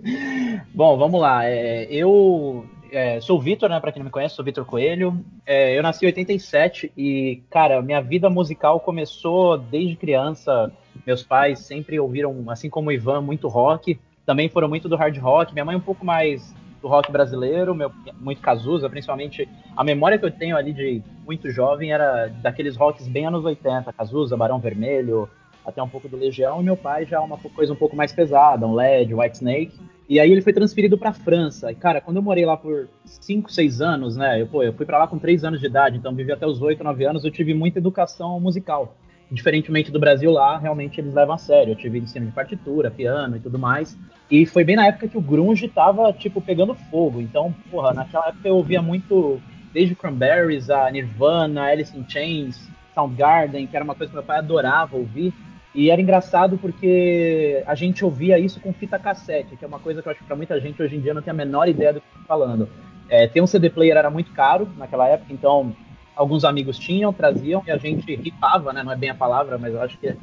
Bom, 0.73 0.97
vamos 0.97 1.21
lá. 1.21 1.45
É, 1.45 1.85
eu 1.89 2.65
é, 2.91 3.19
sou 3.21 3.37
o 3.37 3.41
Vitor, 3.41 3.69
né? 3.69 3.79
Pra 3.79 3.91
quem 3.91 3.99
não 3.99 4.05
me 4.05 4.11
conhece, 4.11 4.35
sou 4.35 4.43
o 4.43 4.45
Vitor 4.45 4.65
Coelho. 4.65 5.23
É, 5.45 5.77
eu 5.77 5.83
nasci 5.83 6.05
em 6.05 6.07
87 6.07 6.91
e, 6.97 7.41
cara, 7.49 7.81
minha 7.81 8.01
vida 8.01 8.29
musical 8.29 8.79
começou 8.79 9.57
desde 9.57 9.95
criança. 9.95 10.71
Meus 11.05 11.23
pais 11.23 11.59
sempre 11.59 11.99
ouviram, 11.99 12.49
assim 12.49 12.69
como 12.69 12.89
o 12.89 12.91
Ivan, 12.91 13.21
muito 13.21 13.47
rock. 13.47 13.99
Também 14.25 14.49
foram 14.49 14.67
muito 14.67 14.89
do 14.89 14.95
hard 14.95 15.17
rock. 15.17 15.53
Minha 15.53 15.65
mãe 15.65 15.75
um 15.75 15.81
pouco 15.81 16.05
mais 16.05 16.53
do 16.81 16.87
rock 16.87 17.11
brasileiro, 17.11 17.73
meu, 17.73 17.91
muito 18.19 18.41
Cazuza, 18.41 18.89
principalmente. 18.89 19.47
A 19.75 19.83
memória 19.83 20.17
que 20.17 20.25
eu 20.25 20.31
tenho 20.31 20.55
ali 20.55 20.71
de 20.71 21.01
muito 21.25 21.49
jovem 21.49 21.91
era 21.91 22.27
daqueles 22.27 22.75
rocks 22.75 23.07
bem 23.07 23.25
anos 23.25 23.43
80, 23.43 23.91
Cazuza, 23.91 24.37
Barão 24.37 24.59
Vermelho, 24.59 25.29
até 25.65 25.81
um 25.81 25.89
pouco 25.89 26.07
do 26.07 26.17
Legião, 26.17 26.61
e 26.61 26.63
meu 26.63 26.77
pai 26.77 27.05
já 27.05 27.19
uma 27.21 27.37
coisa 27.37 27.73
um 27.73 27.75
pouco 27.75 27.95
mais 27.95 28.13
pesada, 28.13 28.67
um 28.67 28.73
LED, 28.73 29.13
White 29.13 29.37
Snake. 29.37 29.79
E 30.07 30.19
aí 30.19 30.31
ele 30.31 30.41
foi 30.41 30.53
transferido 30.53 30.97
para 30.97 31.11
França. 31.11 31.71
E 31.71 31.75
cara, 31.75 31.99
quando 31.99 32.17
eu 32.17 32.23
morei 32.23 32.45
lá 32.45 32.55
por 32.55 32.87
5, 33.05 33.51
6 33.51 33.81
anos, 33.81 34.15
né? 34.15 34.39
Eu, 34.39 34.47
pô, 34.47 34.61
eu 34.61 34.71
fui 34.71 34.85
para 34.85 34.99
lá 34.99 35.07
com 35.07 35.17
3 35.17 35.43
anos 35.43 35.59
de 35.59 35.65
idade, 35.65 35.97
então 35.97 36.13
vivi 36.13 36.31
até 36.31 36.45
os 36.45 36.61
8, 36.61 36.83
9 36.83 37.05
anos, 37.05 37.25
eu 37.25 37.31
tive 37.31 37.53
muita 37.53 37.79
educação 37.79 38.39
musical. 38.39 38.95
Diferentemente 39.31 39.91
do 39.91 39.99
Brasil 39.99 40.31
lá, 40.31 40.59
realmente 40.59 41.01
eles 41.01 41.13
levam 41.13 41.33
a 41.33 41.37
sério. 41.39 41.71
Eu 41.71 41.75
tive 41.75 41.97
ensino 41.97 42.27
de 42.27 42.31
partitura, 42.31 42.91
piano 42.91 43.37
e 43.37 43.39
tudo 43.39 43.57
mais. 43.57 43.97
E 44.29 44.45
foi 44.45 44.63
bem 44.63 44.75
na 44.75 44.85
época 44.85 45.07
que 45.07 45.17
o 45.17 45.21
grunge 45.21 45.67
tava, 45.67 46.13
tipo, 46.13 46.39
pegando 46.39 46.75
fogo. 46.75 47.19
Então, 47.19 47.53
porra, 47.71 47.91
naquela 47.91 48.27
época 48.27 48.47
eu 48.47 48.55
ouvia 48.55 48.83
muito, 48.83 49.41
desde 49.73 49.95
Cranberries, 49.95 50.69
a 50.69 50.89
Nirvana, 50.91 51.63
Alice 51.63 51.97
in 51.97 52.05
Chains, 52.07 52.69
Soundgarden, 52.93 53.65
que 53.65 53.75
era 53.75 53.83
uma 53.83 53.95
coisa 53.95 54.11
que 54.11 54.15
meu 54.15 54.23
pai 54.23 54.37
adorava 54.37 54.95
ouvir. 54.95 55.33
E 55.75 55.91
era 55.91 56.01
engraçado 56.01 56.57
porque 56.57 57.61
a 57.67 57.75
gente 57.75 58.05
ouvia 58.05 58.39
isso 58.39 58.61
com 58.61 58.71
fita 58.71 58.97
cassete, 58.97 59.57
que 59.57 59.65
é 59.65 59.67
uma 59.67 59.77
coisa 59.77 60.01
que 60.01 60.07
eu 60.07 60.11
acho 60.11 60.21
que 60.21 60.25
para 60.25 60.35
muita 60.35 60.57
gente 60.59 60.81
hoje 60.81 60.95
em 60.95 61.01
dia 61.01 61.13
não 61.13 61.21
tem 61.21 61.31
a 61.31 61.33
menor 61.33 61.67
ideia 61.67 61.91
do 61.91 61.99
que 61.99 62.07
eu 62.15 62.21
tô 62.21 62.25
falando. 62.25 62.69
É, 63.09 63.27
ter 63.27 63.41
um 63.41 63.47
CD 63.47 63.69
player 63.69 63.97
era 63.97 64.09
muito 64.09 64.31
caro 64.31 64.69
naquela 64.77 65.05
época, 65.05 65.33
então 65.33 65.75
alguns 66.15 66.45
amigos 66.45 66.79
tinham, 66.79 67.11
traziam 67.11 67.61
e 67.67 67.71
a 67.71 67.77
gente 67.77 68.15
ripava, 68.15 68.71
né? 68.71 68.83
Não 68.83 68.91
é 68.93 68.95
bem 68.95 69.09
a 69.09 69.15
palavra, 69.15 69.57
mas 69.57 69.73
eu 69.73 69.81
acho 69.81 69.97
que 69.97 70.07
é, 70.07 70.17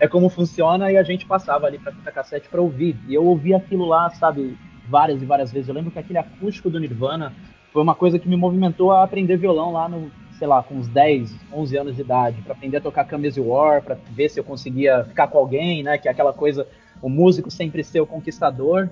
é 0.00 0.08
como 0.08 0.28
funciona 0.28 0.90
e 0.90 0.96
a 0.96 1.04
gente 1.04 1.24
passava 1.24 1.68
ali 1.68 1.78
para 1.78 1.92
fita 1.92 2.10
cassete 2.10 2.48
para 2.48 2.60
ouvir. 2.60 2.96
E 3.06 3.14
eu 3.14 3.24
ouvia 3.24 3.58
aquilo 3.58 3.84
lá, 3.84 4.10
sabe, 4.10 4.58
várias 4.88 5.22
e 5.22 5.24
várias 5.24 5.52
vezes. 5.52 5.68
Eu 5.68 5.74
lembro 5.76 5.92
que 5.92 6.00
aquele 6.00 6.18
acústico 6.18 6.68
do 6.68 6.80
Nirvana 6.80 7.32
foi 7.72 7.80
uma 7.80 7.94
coisa 7.94 8.18
que 8.18 8.28
me 8.28 8.36
movimentou 8.36 8.90
a 8.90 9.04
aprender 9.04 9.36
violão 9.36 9.72
lá 9.72 9.88
no 9.88 10.10
sei 10.40 10.48
lá, 10.48 10.62
com 10.62 10.74
uns 10.74 10.88
10, 10.88 11.34
11 11.52 11.76
anos 11.76 11.96
de 11.96 12.00
idade, 12.00 12.40
para 12.40 12.54
aprender 12.54 12.78
a 12.78 12.80
tocar 12.80 13.04
Cambias 13.04 13.36
War, 13.36 13.82
para 13.82 13.98
ver 14.10 14.30
se 14.30 14.40
eu 14.40 14.44
conseguia 14.44 15.04
ficar 15.04 15.28
com 15.28 15.36
alguém, 15.36 15.82
né? 15.82 15.98
Que 15.98 16.08
é 16.08 16.10
aquela 16.10 16.32
coisa, 16.32 16.66
o 17.02 17.10
músico 17.10 17.50
sempre 17.50 17.84
ser 17.84 18.00
o 18.00 18.06
conquistador. 18.06 18.88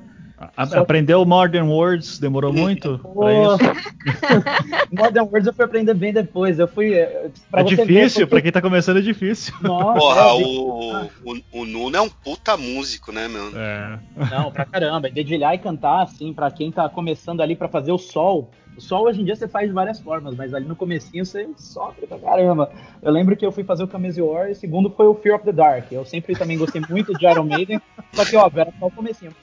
A, 0.54 0.62
aprendeu 0.78 1.24
Modern 1.24 1.66
Words, 1.66 2.18
demorou 2.18 2.52
muito. 2.52 3.00
Modern 4.92 5.26
Words 5.26 5.46
eu 5.46 5.54
fui 5.54 5.64
aprender 5.64 5.94
bem 5.94 6.12
depois. 6.12 6.58
Eu 6.58 6.68
fui. 6.68 6.92
Eh, 6.92 7.30
é 7.54 7.62
difícil, 7.64 8.20
porque... 8.20 8.26
pra 8.26 8.42
quem 8.42 8.52
tá 8.52 8.60
começando 8.60 8.98
é 8.98 9.02
difícil. 9.02 9.54
Nossa, 9.62 9.98
Porra, 9.98 10.20
é, 10.20 10.32
o, 10.34 11.08
o, 11.24 11.60
o, 11.60 11.64
Nuno 11.64 11.96
é 11.96 12.00
um 12.02 12.10
puta 12.10 12.58
músico, 12.58 13.10
né, 13.10 13.26
meu? 13.26 13.50
É. 13.58 13.98
Não, 14.30 14.52
pra 14.52 14.66
caramba. 14.66 15.08
Dedilhar 15.08 15.54
e 15.54 15.58
cantar, 15.58 16.02
assim, 16.02 16.34
pra 16.34 16.50
quem 16.50 16.70
tá 16.70 16.88
começando 16.90 17.40
ali 17.40 17.56
pra 17.56 17.68
fazer 17.68 17.90
o 17.90 17.98
sol 17.98 18.50
O 18.78 18.80
sol 18.80 19.06
hoje 19.06 19.20
em 19.20 19.24
dia 19.24 19.34
você 19.34 19.48
faz 19.48 19.66
de 19.66 19.74
várias 19.74 19.98
formas, 19.98 20.36
mas 20.36 20.54
ali 20.54 20.64
no 20.64 20.76
comecinho 20.76 21.26
você 21.26 21.48
sofre 21.56 22.06
pra 22.06 22.16
caramba. 22.16 22.70
Eu 23.02 23.10
lembro 23.10 23.36
que 23.36 23.44
eu 23.44 23.50
fui 23.50 23.64
fazer 23.64 23.82
o 23.82 23.88
Camese 23.88 24.22
War 24.22 24.48
e 24.48 24.52
o 24.52 24.54
segundo 24.54 24.88
foi 24.88 25.08
o 25.08 25.16
Fear 25.16 25.34
of 25.34 25.44
the 25.44 25.50
Dark. 25.50 25.90
Eu 25.90 26.04
sempre 26.04 26.36
também 26.36 26.56
gostei 26.56 26.80
muito 26.88 27.12
de 27.12 27.26
Iron 27.26 27.42
Maiden, 27.42 27.80
só 28.14 28.24
que, 28.24 28.36
ó, 28.36 28.48
era 28.54 28.72
só 28.78 28.86
o 28.86 28.90
comecinho. 28.92 29.34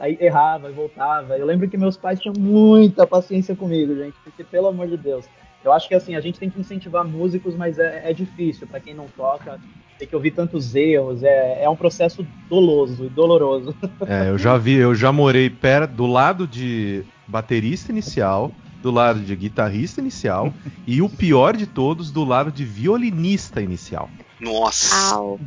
Aí 0.00 0.16
errava 0.18 0.70
e 0.70 0.72
voltava. 0.72 1.36
Eu 1.36 1.44
lembro 1.44 1.68
que 1.68 1.76
meus 1.76 1.98
pais 1.98 2.18
tinham 2.18 2.32
muita 2.38 3.06
paciência 3.06 3.54
comigo, 3.54 3.94
gente, 3.94 4.16
porque, 4.24 4.42
pelo 4.42 4.68
amor 4.68 4.88
de 4.88 4.96
Deus, 4.96 5.26
eu 5.62 5.70
acho 5.70 5.86
que 5.86 5.94
assim, 5.94 6.14
a 6.14 6.20
gente 6.20 6.40
tem 6.40 6.48
que 6.48 6.58
incentivar 6.58 7.04
músicos, 7.04 7.54
mas 7.54 7.78
é, 7.78 8.00
é 8.10 8.14
difícil 8.14 8.66
para 8.66 8.80
quem 8.80 8.94
não 8.94 9.08
toca. 9.14 9.60
Tem 9.98 10.08
que 10.08 10.16
ouvir 10.16 10.30
tantos 10.30 10.74
erros, 10.74 11.22
é, 11.22 11.64
é 11.64 11.68
um 11.68 11.76
processo 11.76 12.26
doloso 12.48 13.04
e 13.04 13.08
doloroso. 13.10 13.76
É, 14.08 14.30
eu 14.30 14.38
já 14.38 14.56
vi, 14.56 14.76
eu 14.76 14.94
já 14.94 15.12
morei 15.12 15.50
perto 15.50 15.92
do 15.92 16.06
lado 16.06 16.46
de 16.46 17.04
baterista 17.26 17.92
inicial, 17.92 18.52
do 18.82 18.90
lado 18.90 19.20
de 19.20 19.34
guitarrista 19.36 20.00
inicial 20.00 20.52
e 20.86 21.00
o 21.00 21.08
pior 21.08 21.56
de 21.56 21.66
todos, 21.66 22.10
do 22.10 22.24
lado 22.24 22.50
de 22.50 22.64
violinista 22.64 23.62
inicial. 23.62 24.10
Nossa! 24.40 25.14
Au. 25.14 25.38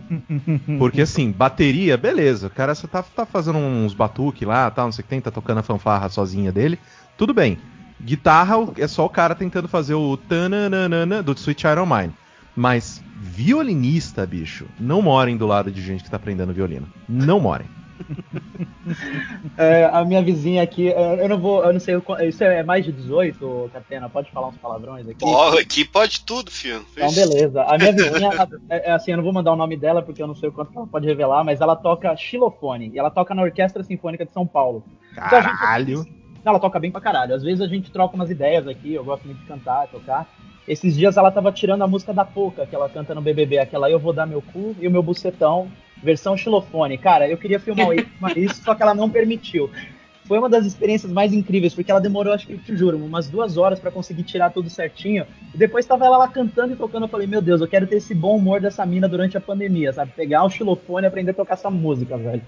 Porque 0.80 1.02
assim, 1.02 1.32
bateria, 1.32 1.98
beleza, 1.98 2.48
o 2.48 2.50
cara 2.50 2.74
só 2.74 2.88
tá, 2.88 3.04
tá 3.04 3.26
fazendo 3.26 3.58
uns 3.58 3.94
batuque 3.94 4.46
lá, 4.46 4.72
tal, 4.72 4.86
não 4.86 4.92
sei 4.94 5.02
o 5.02 5.04
que 5.04 5.10
tem, 5.10 5.20
tá 5.20 5.32
tocando 5.32 5.60
a 5.60 5.64
fanfarra 5.64 6.08
sozinha 6.08 6.52
dele, 6.52 6.80
tudo 7.18 7.34
bem. 7.34 7.58
Guitarra 8.02 8.56
é 8.78 8.88
só 8.88 9.06
o 9.06 9.10
cara 9.10 9.36
tentando 9.36 9.68
fazer 9.68 9.96
o 9.96 10.16
tananana 10.16 11.22
do 11.22 11.34
Sweet 11.34 11.68
Iron 11.68 11.86
Mine. 11.86 12.14
Mas 12.56 13.04
violinista, 13.20 14.26
bicho, 14.26 14.66
não 14.80 15.02
morem 15.02 15.36
do 15.36 15.46
lado 15.46 15.70
de 15.72 15.82
gente 15.82 16.04
que 16.04 16.10
tá 16.10 16.18
aprendendo 16.18 16.54
violino. 16.54 16.88
Não 17.08 17.40
morem. 17.40 17.68
É, 19.58 19.86
a 19.86 20.06
minha 20.06 20.22
vizinha 20.22 20.62
aqui, 20.62 20.90
é, 20.90 21.24
eu 21.24 21.30
não 21.30 21.40
vou, 21.40 21.64
eu 21.64 21.74
não 21.74 21.80
sei, 21.80 21.96
isso 22.28 22.44
é 22.44 22.62
mais 22.62 22.86
de 22.86 22.92
18, 22.92 23.72
Catena? 23.74 24.10
Pode 24.10 24.30
falar 24.32 24.50
uns 24.50 24.58
palavrões 24.58 25.08
aqui? 25.08 25.20
Porra, 25.20 25.60
aqui 25.60 25.84
pode 25.84 26.22
tudo, 26.22 26.52
filho. 26.52 26.86
Então, 26.94 27.12
beleza. 27.12 27.64
A 27.64 27.78
minha 27.78 27.92
vizinha, 27.94 28.30
é, 28.70 28.90
é, 28.90 28.92
assim, 28.92 29.12
eu 29.12 29.18
não 29.18 29.24
vou 29.24 29.34
mandar 29.34 29.54
o 29.54 29.56
nome 29.56 29.76
dela 29.76 30.02
porque 30.04 30.22
eu 30.22 30.28
não 30.28 30.36
sei 30.36 30.50
o 30.50 30.52
quanto 30.52 30.72
ela 30.76 30.88
pode 30.88 31.08
revelar, 31.08 31.44
mas 31.44 31.62
ela 31.62 31.76
toca 31.76 32.16
xilofone 32.16 32.92
e 32.94 33.00
ela 33.00 33.10
toca 33.10 33.34
na 33.34 33.42
Orquestra 33.42 33.84
Sinfônica 33.84 34.26
de 34.26 34.32
São 34.32 34.46
Paulo. 34.46 34.84
Então, 35.12 35.42
Caralho! 35.42 36.04
Gente, 36.04 36.26
ela 36.46 36.60
toca 36.60 36.80
bem 36.80 36.92
pra 36.92 37.02
caralho. 37.02 37.34
Às 37.34 37.44
vezes 37.44 37.62
a 37.62 37.68
gente 37.68 37.92
troca 37.92 38.16
umas 38.16 38.30
ideias 38.30 38.68
aqui, 38.68 38.94
eu 38.94 39.04
gosto 39.04 39.26
muito 39.26 39.40
de 39.40 39.48
cantar, 39.48 39.88
tocar. 39.88 40.30
Esses 40.68 40.96
dias 40.96 41.18
ela 41.18 41.32
tava 41.32 41.52
tirando 41.52 41.84
a 41.84 41.88
música 41.88 42.14
da 42.14 42.26
Poca, 42.26 42.66
que 42.66 42.76
ela 42.76 42.90
canta 42.90 43.14
no 43.14 43.22
BBB, 43.22 43.60
aquela 43.60 43.90
Eu 43.90 44.00
Vou 44.00 44.14
Dar 44.14 44.26
Meu 44.26 44.42
Cu 44.42 44.76
e 44.80 44.88
o 44.88 44.92
Meu 44.92 45.04
Bucetão, 45.04 45.72
versão 46.06 46.38
xilofone. 46.38 46.98
Cara, 46.98 47.28
eu 47.28 47.38
queria 47.38 47.60
filmar 47.60 47.90
isso, 48.38 48.62
só 48.64 48.74
que 48.74 48.82
ela 48.82 48.94
não 48.94 49.10
permitiu. 49.10 49.70
Foi 50.28 50.40
uma 50.40 50.50
das 50.50 50.66
experiências 50.66 51.12
mais 51.12 51.34
incríveis, 51.34 51.74
porque 51.76 51.92
ela 51.92 52.00
demorou, 52.02 52.34
acho 52.34 52.48
que, 52.48 52.58
te 52.58 52.76
juro, 52.76 52.98
umas 52.98 53.30
duas 53.30 53.58
horas 53.58 53.80
para 53.80 53.92
conseguir 53.92 54.24
tirar 54.24 54.50
tudo 54.50 54.70
certinho. 54.72 55.26
E 55.54 55.58
depois 55.58 55.86
tava 55.86 56.06
ela 56.06 56.18
lá 56.18 56.28
cantando 56.28 56.74
e 56.74 56.76
tocando. 56.76 57.04
Eu 57.04 57.10
falei, 57.10 57.28
meu 57.28 57.42
Deus, 57.42 57.62
eu 57.62 57.68
quero 57.68 57.86
ter 57.86 57.98
esse 57.98 58.16
bom 58.16 58.36
humor 58.36 58.60
dessa 58.60 58.84
mina 58.86 59.08
durante 59.08 59.38
a 59.38 59.42
pandemia, 59.42 59.94
sabe? 59.94 60.14
Pegar 60.16 60.44
o 60.44 60.50
xilofone 60.50 61.06
e 61.06 61.08
aprender 61.08 61.32
a 61.32 61.36
tocar 61.36 61.54
essa 61.54 61.70
música, 61.70 62.18
velho. 62.18 62.42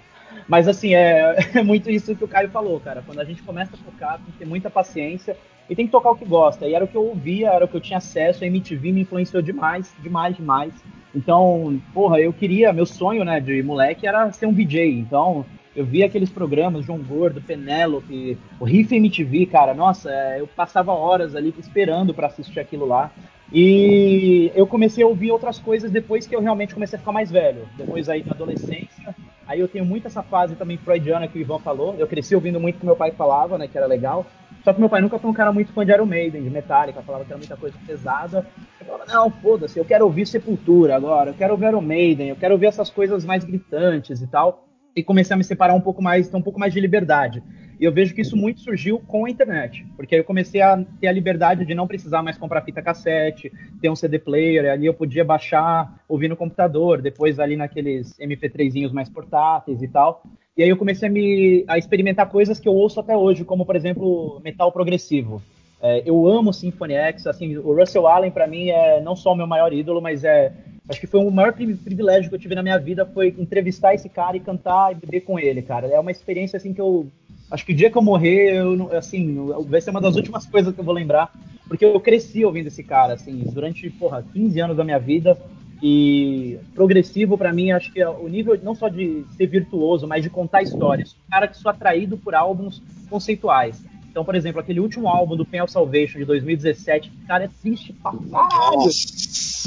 Mas 0.47 0.67
assim, 0.67 0.93
é, 0.93 1.35
é, 1.55 1.63
muito 1.63 1.89
isso 1.89 2.15
que 2.15 2.23
o 2.23 2.27
Caio 2.27 2.49
falou, 2.49 2.79
cara. 2.79 3.03
Quando 3.05 3.19
a 3.19 3.25
gente 3.25 3.43
começa 3.43 3.75
a 3.75 3.91
tocar, 3.91 4.17
tem 4.17 4.31
que 4.31 4.39
ter 4.39 4.45
muita 4.45 4.69
paciência 4.69 5.37
e 5.69 5.75
tem 5.75 5.85
que 5.85 5.91
tocar 5.91 6.11
o 6.11 6.15
que 6.15 6.25
gosta. 6.25 6.67
E 6.67 6.73
era 6.73 6.85
o 6.85 6.87
que 6.87 6.95
eu 6.95 7.05
ouvia, 7.05 7.49
era 7.49 7.65
o 7.65 7.67
que 7.67 7.75
eu 7.75 7.81
tinha 7.81 7.97
acesso, 7.97 8.43
a 8.43 8.47
MTV 8.47 8.91
me 8.91 9.01
influenciou 9.01 9.41
demais, 9.41 9.93
demais, 10.01 10.35
demais. 10.35 10.73
Então, 11.13 11.81
porra, 11.93 12.19
eu 12.19 12.31
queria, 12.31 12.71
meu 12.71 12.85
sonho, 12.85 13.23
né, 13.23 13.39
de 13.39 13.61
moleque 13.63 14.07
era 14.07 14.31
ser 14.31 14.45
um 14.45 14.53
VJ. 14.53 14.99
Então, 14.99 15.45
eu 15.75 15.85
via 15.85 16.05
aqueles 16.05 16.29
programas, 16.29 16.85
João 16.85 16.99
Gordo, 16.99 17.41
Penélope, 17.41 18.37
o 18.59 18.65
Riff 18.65 18.95
MTV, 18.95 19.45
cara, 19.45 19.73
nossa, 19.73 20.11
é, 20.11 20.41
eu 20.41 20.47
passava 20.47 20.91
horas 20.91 21.35
ali 21.35 21.53
esperando 21.59 22.13
para 22.13 22.27
assistir 22.27 22.59
aquilo 22.59 22.85
lá. 22.85 23.11
E 23.51 24.51
eu 24.55 24.67
comecei 24.67 25.03
a 25.03 25.07
ouvir 25.07 25.31
outras 25.31 25.57
coisas 25.57 25.89
depois 25.89 26.27
que 26.27 26.35
eu 26.35 26.41
realmente 26.41 26.73
comecei 26.73 26.97
a 26.97 26.99
ficar 26.99 27.11
mais 27.11 27.31
velho. 27.31 27.67
Depois 27.77 28.09
aí 28.09 28.23
na 28.23 28.33
adolescência, 28.33 29.15
Aí 29.47 29.59
eu 29.59 29.67
tenho 29.67 29.85
muito 29.85 30.07
essa 30.07 30.21
fase 30.21 30.55
também 30.55 30.77
freudiana 30.77 31.27
que 31.27 31.37
o 31.37 31.41
Ivan 31.41 31.59
falou. 31.59 31.95
Eu 31.97 32.07
cresci 32.07 32.35
ouvindo 32.35 32.59
muito 32.59 32.75
o 32.75 32.79
que 32.79 32.85
meu 32.85 32.95
pai 32.95 33.11
falava, 33.11 33.57
né? 33.57 33.67
Que 33.67 33.77
era 33.77 33.87
legal. 33.87 34.25
Só 34.63 34.73
que 34.73 34.79
meu 34.81 34.89
pai 34.89 34.99
nunca 34.99 35.17
foi 35.17 35.31
um 35.31 35.33
cara 35.33 35.53
muito 35.53 35.71
fã 35.71 35.85
de 35.85 35.93
Iron 35.93 36.05
Maiden, 36.05 36.43
de 36.43 36.49
Metallica, 36.49 37.01
falava 37.01 37.23
que 37.23 37.31
era 37.31 37.37
muita 37.37 37.55
coisa 37.55 37.77
pesada. 37.87 38.45
Eu 38.79 38.85
falava, 38.85 39.05
não, 39.07 39.31
foda-se, 39.31 39.79
eu 39.79 39.85
quero 39.85 40.03
ouvir 40.03 40.27
Sepultura 40.27 40.93
agora, 40.95 41.29
eu 41.29 41.33
quero 41.33 41.53
ouvir 41.53 41.67
Iron 41.67 41.79
Maiden, 41.79 42.27
eu 42.27 42.35
quero 42.35 42.53
ouvir 42.53 42.65
essas 42.65 42.89
coisas 42.89 43.23
mais 43.23 43.45
gritantes 43.45 44.21
e 44.21 44.27
tal. 44.27 44.67
E 44.93 45.01
comecei 45.01 45.33
a 45.33 45.37
me 45.37 45.43
separar 45.43 45.73
um 45.73 45.79
pouco 45.79 46.01
mais, 46.01 46.27
ter 46.27 46.35
um 46.35 46.41
pouco 46.41 46.59
mais 46.59 46.73
de 46.73 46.81
liberdade. 46.81 47.41
E 47.79 47.83
eu 47.85 47.91
vejo 47.91 48.13
que 48.15 48.21
isso 48.21 48.35
muito 48.35 48.61
surgiu 48.61 48.99
com 48.99 49.25
a 49.25 49.29
internet, 49.29 49.85
porque 49.95 50.15
aí 50.15 50.21
eu 50.21 50.25
comecei 50.25 50.61
a 50.61 50.83
ter 50.99 51.07
a 51.07 51.11
liberdade 51.11 51.63
de 51.63 51.75
não 51.75 51.87
precisar 51.87 52.23
mais 52.23 52.37
comprar 52.37 52.63
fita 52.63 52.81
cassete, 52.81 53.51
ter 53.79 53.89
um 53.89 53.95
CD 53.95 54.17
player, 54.17 54.71
ali 54.71 54.87
eu 54.87 54.93
podia 54.93 55.23
baixar, 55.23 56.01
ouvir 56.09 56.27
no 56.27 56.35
computador, 56.35 57.01
depois 57.01 57.39
ali 57.39 57.55
naqueles 57.55 58.17
MP3zinhos 58.19 58.91
mais 58.91 59.09
portáteis 59.09 59.81
e 59.83 59.87
tal. 59.87 60.23
E 60.57 60.63
aí 60.63 60.69
eu 60.69 60.77
comecei 60.77 61.07
a, 61.07 61.11
me, 61.11 61.63
a 61.67 61.77
experimentar 61.77 62.27
coisas 62.29 62.59
que 62.59 62.67
eu 62.67 62.73
ouço 62.73 62.99
até 62.99 63.15
hoje, 63.15 63.45
como 63.45 63.63
por 63.63 63.75
exemplo 63.75 64.41
metal 64.43 64.71
progressivo. 64.71 65.41
É, 65.79 66.01
eu 66.03 66.27
amo 66.27 66.51
Symphony 66.51 66.95
X, 66.95 67.27
assim, 67.27 67.57
o 67.57 67.75
Russell 67.75 68.07
Allen 68.07 68.31
para 68.31 68.47
mim 68.47 68.69
é 68.69 68.99
não 68.99 69.15
só 69.15 69.33
o 69.33 69.35
meu 69.35 69.45
maior 69.45 69.71
ídolo, 69.71 70.01
mas 70.01 70.23
é 70.23 70.51
acho 70.89 70.99
que 70.99 71.05
foi 71.05 71.19
o 71.19 71.29
maior 71.29 71.53
privilégio 71.53 72.29
que 72.29 72.35
eu 72.35 72.39
tive 72.39 72.55
na 72.55 72.63
minha 72.63 72.79
vida 72.79 73.05
foi 73.05 73.35
entrevistar 73.37 73.93
esse 73.93 74.09
cara 74.09 74.37
e 74.37 74.39
cantar 74.39 74.93
e 74.93 74.95
beber 74.95 75.21
com 75.21 75.37
ele, 75.37 75.61
cara. 75.61 75.87
É 75.87 75.99
uma 75.99 76.11
experiência 76.11 76.57
assim 76.57 76.73
que 76.73 76.81
eu 76.81 77.07
Acho 77.49 77.65
que 77.65 77.71
o 77.71 77.75
dia 77.75 77.89
que 77.89 77.97
eu 77.97 78.01
morrer, 78.01 78.55
eu, 78.55 78.97
assim, 78.97 79.47
vai 79.67 79.79
ser 79.79 79.91
uma 79.91 80.01
das 80.01 80.15
últimas 80.15 80.45
coisas 80.45 80.73
que 80.73 80.79
eu 80.79 80.85
vou 80.85 80.93
lembrar, 80.93 81.31
porque 81.67 81.85
eu 81.85 81.99
cresci 81.99 82.43
ouvindo 82.43 82.67
esse 82.67 82.83
cara, 82.83 83.13
assim, 83.13 83.43
durante, 83.53 83.89
porra, 83.89 84.25
15 84.33 84.59
anos 84.59 84.77
da 84.77 84.83
minha 84.83 84.99
vida, 84.99 85.37
e 85.81 86.57
progressivo 86.73 87.37
para 87.37 87.53
mim, 87.53 87.71
acho 87.71 87.91
que 87.93 88.01
é 88.01 88.09
o 88.09 88.27
nível 88.27 88.59
não 88.63 88.73
só 88.73 88.89
de 88.89 89.23
ser 89.37 89.47
virtuoso, 89.47 90.07
mas 90.07 90.23
de 90.23 90.29
contar 90.29 90.61
histórias. 90.61 91.15
Um 91.27 91.31
cara 91.31 91.47
que 91.47 91.57
sou 91.57 91.69
atraído 91.69 92.17
por 92.17 92.33
álbuns 92.33 92.81
conceituais. 93.09 93.83
Então, 94.09 94.25
por 94.25 94.33
exemplo, 94.33 94.59
aquele 94.59 94.79
último 94.79 95.07
álbum 95.07 95.35
do 95.35 95.45
Pen 95.45 95.61
of 95.61 95.71
Salvation 95.71 96.17
de 96.17 96.25
2017, 96.25 97.11
cara, 97.27 97.43
é 97.43 97.49
triste 97.61 97.93
pra 97.93 98.11
caralho. 98.11 98.89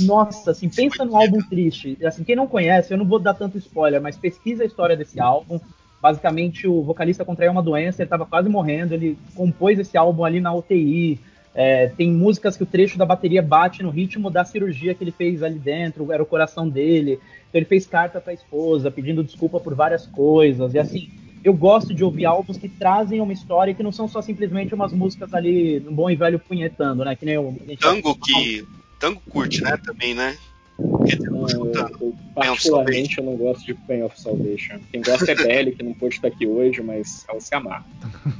Nossa, 0.01 0.51
assim, 0.51 0.69
pensa 0.69 1.05
no 1.05 1.16
álbum 1.16 1.38
triste. 1.49 1.97
Assim, 2.05 2.25
quem 2.25 2.35
não 2.35 2.49
conhece, 2.49 2.93
eu 2.93 2.99
não 2.99 3.05
vou 3.05 3.21
dar 3.21 3.35
tanto 3.35 3.59
spoiler, 3.59 4.03
mas 4.03 4.16
pesquisa 4.16 4.64
a 4.64 4.66
história 4.66 4.97
desse 4.97 5.21
álbum. 5.21 5.61
Basicamente, 6.00 6.66
o 6.66 6.82
vocalista 6.82 7.24
contraiu 7.24 7.52
uma 7.52 7.62
doença, 7.62 8.00
ele 8.00 8.06
estava 8.06 8.24
quase 8.24 8.48
morrendo, 8.48 8.94
ele 8.94 9.18
compôs 9.34 9.78
esse 9.78 9.96
álbum 9.98 10.24
ali 10.24 10.40
na 10.40 10.54
UTI. 10.54 11.20
É, 11.54 11.88
tem 11.88 12.10
músicas 12.10 12.56
que 12.56 12.62
o 12.62 12.66
trecho 12.66 12.96
da 12.96 13.04
bateria 13.04 13.42
bate 13.42 13.82
no 13.82 13.90
ritmo 13.90 14.30
da 14.30 14.44
cirurgia 14.44 14.94
que 14.94 15.02
ele 15.04 15.10
fez 15.10 15.42
ali 15.42 15.58
dentro, 15.58 16.10
era 16.12 16.22
o 16.22 16.26
coração 16.26 16.68
dele. 16.68 17.20
Então 17.48 17.58
ele 17.58 17.66
fez 17.66 17.86
carta 17.86 18.20
para 18.20 18.32
a 18.32 18.34
esposa, 18.34 18.90
pedindo 18.90 19.24
desculpa 19.24 19.60
por 19.60 19.74
várias 19.74 20.06
coisas. 20.06 20.72
E 20.72 20.78
assim, 20.78 21.10
eu 21.42 21.52
gosto 21.52 21.92
de 21.92 22.04
ouvir 22.04 22.24
álbuns 22.24 22.56
que 22.56 22.68
trazem 22.68 23.20
uma 23.20 23.32
história 23.32 23.74
que 23.74 23.82
não 23.82 23.92
são 23.92 24.06
só 24.06 24.22
simplesmente 24.22 24.74
umas 24.74 24.92
músicas 24.92 25.34
ali, 25.34 25.84
um 25.86 25.94
bom 25.94 26.08
e 26.08 26.16
velho 26.16 26.38
punhetando, 26.38 27.04
né? 27.04 27.16
Que 27.16 27.26
nem 27.26 27.38
o. 27.38 27.54
Tango 27.80 28.14
que. 28.14 28.64
Tango 28.98 29.20
curte, 29.28 29.62
né? 29.62 29.76
Também, 29.78 30.14
né? 30.14 30.36
Eu, 30.81 32.14
particularmente, 32.35 33.19
eu 33.19 33.25
não 33.25 33.37
gosto 33.37 33.66
de 33.66 33.75
Pain 33.75 34.03
of 34.03 34.21
Salvation. 34.21 34.79
Quem 34.90 35.03
gosta 35.03 35.31
é 35.33 35.35
Belly, 35.35 35.73
que 35.73 35.83
não 35.83 35.93
pôde 35.93 36.14
estar 36.14 36.29
aqui 36.29 36.47
hoje, 36.47 36.83
mas 36.83 37.25
ela 37.29 37.40
se 37.40 37.55
amar. 37.55 37.85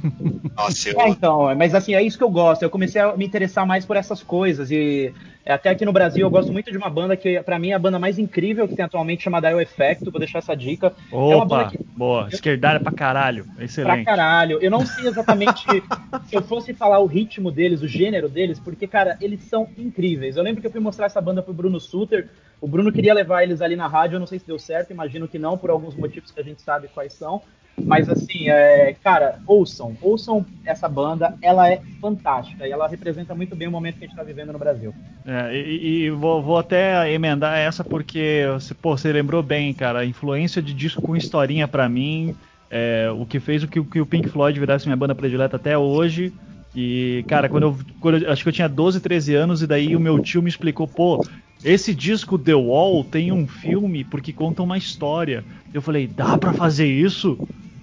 Nossa, 0.55 0.89
eu... 0.89 1.01
É, 1.01 1.09
então, 1.09 1.55
mas 1.55 1.73
assim, 1.73 1.93
é 1.93 2.01
isso 2.01 2.17
que 2.17 2.23
eu 2.23 2.29
gosto. 2.29 2.63
Eu 2.63 2.69
comecei 2.69 3.01
a 3.01 3.15
me 3.15 3.25
interessar 3.25 3.65
mais 3.65 3.85
por 3.85 3.95
essas 3.95 4.23
coisas 4.23 4.71
e 4.71 5.13
até 5.45 5.69
aqui 5.69 5.83
no 5.85 5.91
Brasil 5.91 6.25
eu 6.25 6.29
gosto 6.29 6.51
muito 6.51 6.71
de 6.71 6.77
uma 6.77 6.89
banda 6.89 7.17
que, 7.17 7.41
para 7.41 7.57
mim, 7.57 7.71
é 7.71 7.73
a 7.73 7.79
banda 7.79 7.97
mais 7.97 8.19
incrível 8.19 8.67
que 8.67 8.75
tem 8.75 8.85
atualmente, 8.85 9.23
chamada 9.23 9.49
El 9.49 9.59
Effecto. 9.59 10.11
Vou 10.11 10.19
deixar 10.19 10.39
essa 10.39 10.55
dica. 10.55 10.93
Opa, 11.11 11.63
é 11.63 11.69
que... 11.69 11.83
boa. 11.95 12.27
Esquerdalha 12.31 12.79
pra 12.79 12.91
caralho. 12.91 13.45
Excelente. 13.59 14.03
Pra 14.03 14.15
caralho. 14.15 14.59
Eu 14.61 14.69
não 14.69 14.85
sei 14.85 15.07
exatamente 15.07 15.65
se 16.29 16.35
eu 16.35 16.43
fosse 16.43 16.73
falar 16.73 16.99
o 16.99 17.07
ritmo 17.07 17.51
deles, 17.51 17.81
o 17.81 17.87
gênero 17.87 18.29
deles, 18.29 18.59
porque, 18.59 18.85
cara, 18.87 19.17
eles 19.19 19.41
são 19.43 19.67
incríveis. 19.77 20.37
Eu 20.37 20.43
lembro 20.43 20.61
que 20.61 20.67
eu 20.67 20.71
fui 20.71 20.79
mostrar 20.79 21.07
essa 21.07 21.21
banda 21.21 21.41
pro 21.41 21.53
Bruno 21.53 21.79
Suter. 21.79 22.29
O 22.59 22.67
Bruno 22.67 22.91
queria 22.91 23.13
levar 23.13 23.43
eles 23.43 23.61
ali 23.61 23.75
na 23.75 23.87
rádio, 23.87 24.15
eu 24.15 24.19
não 24.19 24.27
sei 24.27 24.37
se 24.37 24.45
deu 24.45 24.59
certo, 24.59 24.91
imagino 24.91 25.27
que 25.27 25.39
não, 25.39 25.57
por 25.57 25.71
alguns 25.71 25.95
motivos 25.95 26.31
que 26.31 26.39
a 26.39 26.43
gente 26.43 26.61
sabe 26.61 26.87
quais 26.89 27.13
são. 27.13 27.41
Mas 27.83 28.09
assim, 28.09 28.49
é, 28.49 28.95
cara, 29.03 29.39
ouçam, 29.47 29.97
ouçam 30.01 30.45
essa 30.65 30.87
banda, 30.87 31.35
ela 31.41 31.69
é 31.69 31.81
fantástica 31.99 32.67
e 32.67 32.71
ela 32.71 32.87
representa 32.87 33.33
muito 33.33 33.55
bem 33.55 33.67
o 33.67 33.71
momento 33.71 33.97
que 33.97 34.03
a 34.03 34.07
gente 34.07 34.13
está 34.13 34.23
vivendo 34.23 34.51
no 34.51 34.59
Brasil. 34.59 34.93
É, 35.25 35.55
e, 35.55 36.03
e 36.03 36.09
vou, 36.11 36.41
vou, 36.43 36.57
até 36.57 37.11
emendar 37.11 37.57
essa 37.57 37.83
porque 37.83 38.43
pô, 38.81 38.95
você 38.97 39.11
lembrou 39.11 39.41
bem, 39.41 39.73
cara, 39.73 39.99
a 39.99 40.05
influência 40.05 40.61
de 40.61 40.73
disco 40.73 41.01
com 41.01 41.15
historinha 41.15 41.67
para 41.67 41.87
mim, 41.89 42.35
é, 42.69 43.09
o 43.15 43.25
que 43.25 43.39
fez 43.39 43.63
o 43.63 43.67
que, 43.67 43.81
que, 43.83 44.01
o 44.01 44.05
Pink 44.05 44.29
Floyd 44.29 44.59
virasse 44.59 44.85
minha 44.85 44.97
banda 44.97 45.15
predileta 45.15 45.55
até 45.55 45.77
hoje. 45.77 46.33
E, 46.75 47.25
cara, 47.27 47.49
quando 47.49 47.63
eu, 47.63 47.77
quando 47.99 48.17
eu, 48.19 48.31
acho 48.31 48.43
que 48.43 48.49
eu 48.49 48.53
tinha 48.53 48.69
12, 48.69 49.01
13 49.01 49.35
anos, 49.35 49.61
e 49.61 49.67
daí 49.67 49.93
o 49.93 49.99
meu 49.99 50.19
tio 50.19 50.41
me 50.41 50.49
explicou, 50.49 50.87
pô, 50.87 51.21
esse 51.63 51.93
disco 51.93 52.37
The 52.37 52.55
Wall 52.55 53.03
tem 53.03 53.31
um 53.31 53.47
filme 53.47 54.03
porque 54.03 54.33
conta 54.33 54.63
uma 54.63 54.77
história. 54.77 55.43
Eu 55.73 55.81
falei, 55.81 56.07
dá 56.07 56.37
para 56.37 56.53
fazer 56.53 56.87
isso? 56.87 57.37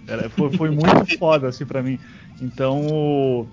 Era, 0.07 0.29
foi, 0.29 0.51
foi 0.53 0.71
muito 0.71 1.07
foda 1.19 1.49
assim 1.49 1.65
para 1.65 1.83
mim. 1.83 1.99
Então, 2.41 3.47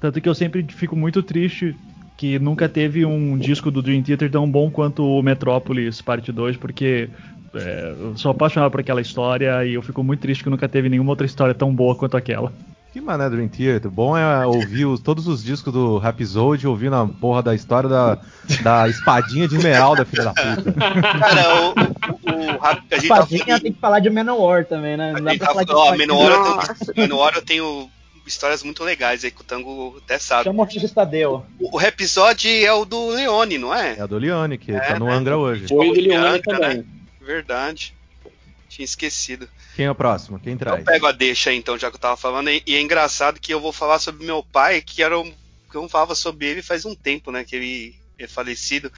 Tanto 0.00 0.20
que 0.20 0.28
eu 0.28 0.34
sempre 0.34 0.64
fico 0.68 0.94
muito 0.94 1.22
triste 1.22 1.74
que 2.16 2.38
nunca 2.38 2.68
teve 2.68 3.04
um 3.04 3.38
disco 3.38 3.70
do 3.70 3.80
Dream 3.80 4.02
Theater 4.02 4.30
tão 4.30 4.50
bom 4.50 4.70
quanto 4.70 5.04
o 5.04 5.22
Metrópolis 5.22 6.02
Parte 6.02 6.32
2, 6.32 6.56
porque 6.56 7.08
é, 7.54 7.94
eu 7.98 8.16
sou 8.16 8.32
apaixonado 8.32 8.70
por 8.70 8.80
aquela 8.80 9.00
história 9.00 9.64
e 9.64 9.74
eu 9.74 9.82
fico 9.82 10.02
muito 10.02 10.20
triste 10.20 10.42
que 10.42 10.50
nunca 10.50 10.68
teve 10.68 10.88
nenhuma 10.88 11.10
outra 11.10 11.26
história 11.26 11.54
tão 11.54 11.72
boa 11.74 11.94
quanto 11.94 12.16
aquela. 12.16 12.52
Que 12.92 13.00
mané 13.02 13.28
Dream 13.28 13.48
Theater. 13.48 13.90
Bom 13.90 14.16
é 14.16 14.46
ouvir 14.46 14.86
os, 14.86 15.00
todos 15.00 15.28
os 15.28 15.44
discos 15.44 15.72
do 15.72 15.98
Rhapsody 15.98 16.66
ouvindo 16.66 16.96
a 16.96 17.06
porra 17.06 17.42
da 17.42 17.54
história 17.54 17.88
da, 17.88 18.18
da 18.62 18.88
espadinha 18.88 19.46
de 19.46 19.56
Esmeralda, 19.56 20.06
filha 20.06 20.24
da 20.24 20.32
puta. 20.32 20.72
Cara, 20.72 21.60
o, 21.60 21.68
o, 21.68 21.74
o, 21.74 22.56
o 22.56 22.64
a 22.64 22.74
gente 22.74 22.88
tá 22.88 22.96
espadinha 22.96 23.44
tá... 23.44 23.60
tem 23.60 23.72
que 23.72 23.80
falar 23.80 24.00
de 24.00 24.08
Manowar 24.08 24.64
também, 24.64 24.96
né? 24.96 25.12
Não 25.12 25.22
dá 25.22 25.36
pra 25.36 25.38
tá, 25.38 25.46
falar 25.46 25.64
de 25.64 25.72
ó, 25.72 25.96
Manowar, 25.96 26.32
eu 26.86 26.94
tenho, 26.94 27.12
eu 27.36 27.42
tenho 27.42 27.90
histórias 28.26 28.62
muito 28.62 28.82
legais 28.84 29.22
aí 29.22 29.30
que 29.30 29.40
o 29.40 29.44
Tango 29.44 30.00
até 30.04 30.18
sabe. 30.18 30.44
Chama 30.44 30.60
o 30.60 30.62
artista 30.62 31.04
Deu. 31.04 31.44
O, 31.58 31.76
o 31.76 31.80
episódio 31.80 32.50
é 32.50 32.72
o 32.72 32.86
do 32.86 33.08
Leone, 33.08 33.58
não 33.58 33.74
é? 33.74 33.96
É 33.98 34.04
o 34.04 34.08
do 34.08 34.18
Leone, 34.18 34.56
que 34.56 34.72
é, 34.72 34.80
tá 34.80 34.98
no 34.98 35.06
né? 35.06 35.14
Angra 35.14 35.36
hoje. 35.36 35.68
Foi 35.68 35.90
o 35.90 35.92
do 35.92 36.00
Leone 36.00 36.40
também. 36.40 36.78
Né? 36.78 36.84
Verdade. 37.20 37.94
Tinha 38.68 38.84
esquecido. 38.84 39.48
Quem 39.78 39.86
é 39.86 39.90
o 39.92 39.94
próximo? 39.94 40.40
Quem 40.40 40.56
traz? 40.56 40.80
Eu 40.80 40.84
pego 40.84 41.06
a 41.06 41.12
deixa 41.12 41.54
então, 41.54 41.78
já 41.78 41.88
que 41.88 41.94
eu 41.94 42.00
tava 42.00 42.16
falando. 42.16 42.50
E 42.50 42.62
é 42.66 42.80
engraçado 42.80 43.38
que 43.38 43.54
eu 43.54 43.60
vou 43.60 43.72
falar 43.72 44.00
sobre 44.00 44.26
meu 44.26 44.42
pai, 44.42 44.82
que 44.82 45.04
era 45.04 45.16
um. 45.16 45.32
Que 45.70 45.76
eu 45.76 45.82
não 45.82 45.88
falava 45.88 46.16
sobre 46.16 46.48
ele 46.48 46.62
faz 46.62 46.84
um 46.84 46.96
tempo, 46.96 47.30
né? 47.30 47.44
Que 47.44 47.54
ele 47.54 47.94
é 48.18 48.26
falecido. 48.26 48.90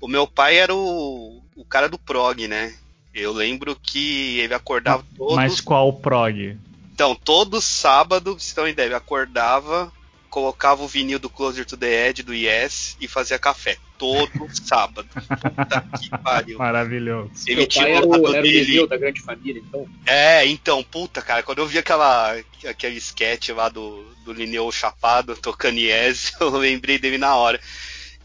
O 0.00 0.06
meu 0.06 0.28
pai 0.28 0.56
era 0.56 0.72
o, 0.72 1.42
o 1.56 1.64
cara 1.64 1.88
do 1.88 1.98
prog, 1.98 2.46
né? 2.46 2.72
Eu 3.12 3.32
lembro 3.32 3.74
que 3.74 4.38
ele 4.38 4.54
acordava 4.54 5.04
todos. 5.16 5.34
Mas 5.34 5.60
qual 5.60 5.92
prog? 5.94 6.56
Então, 6.94 7.12
todo 7.16 7.60
sábado, 7.60 8.38
se 8.38 8.56
não 8.56 8.68
ideia, 8.68 8.86
ele 8.86 8.94
acordava, 8.94 9.92
colocava 10.28 10.84
o 10.84 10.86
vinil 10.86 11.18
do 11.18 11.28
Closer 11.28 11.66
to 11.66 11.76
the 11.76 12.08
Edge 12.08 12.22
do 12.22 12.32
Yes 12.32 12.96
e 13.00 13.08
fazia 13.08 13.36
café 13.36 13.78
todo 14.00 14.48
sábado. 14.64 15.06
Puta 15.12 15.84
que 16.00 16.08
pariu. 16.22 16.58
Maravilhoso. 16.58 17.30
Ele 17.46 17.66
tinha 17.66 17.84
pai 17.84 17.94
era 17.96 18.06
o, 18.06 18.34
era 18.34 18.42
dele. 18.42 18.80
o 18.80 18.86
da 18.86 18.96
grande 18.96 19.20
família, 19.20 19.62
então? 19.64 19.86
É, 20.06 20.46
então, 20.46 20.82
puta, 20.82 21.20
cara, 21.20 21.42
quando 21.42 21.58
eu 21.58 21.66
vi 21.66 21.76
aquela, 21.76 22.34
aquele 22.66 22.96
sketch 22.96 23.50
lá 23.50 23.68
do, 23.68 24.02
do 24.24 24.32
Lineu 24.32 24.72
Chapado 24.72 25.36
tocando 25.36 25.78
Yes, 25.78 26.32
eu 26.40 26.48
lembrei 26.48 26.98
dele 26.98 27.18
na 27.18 27.36
hora. 27.36 27.60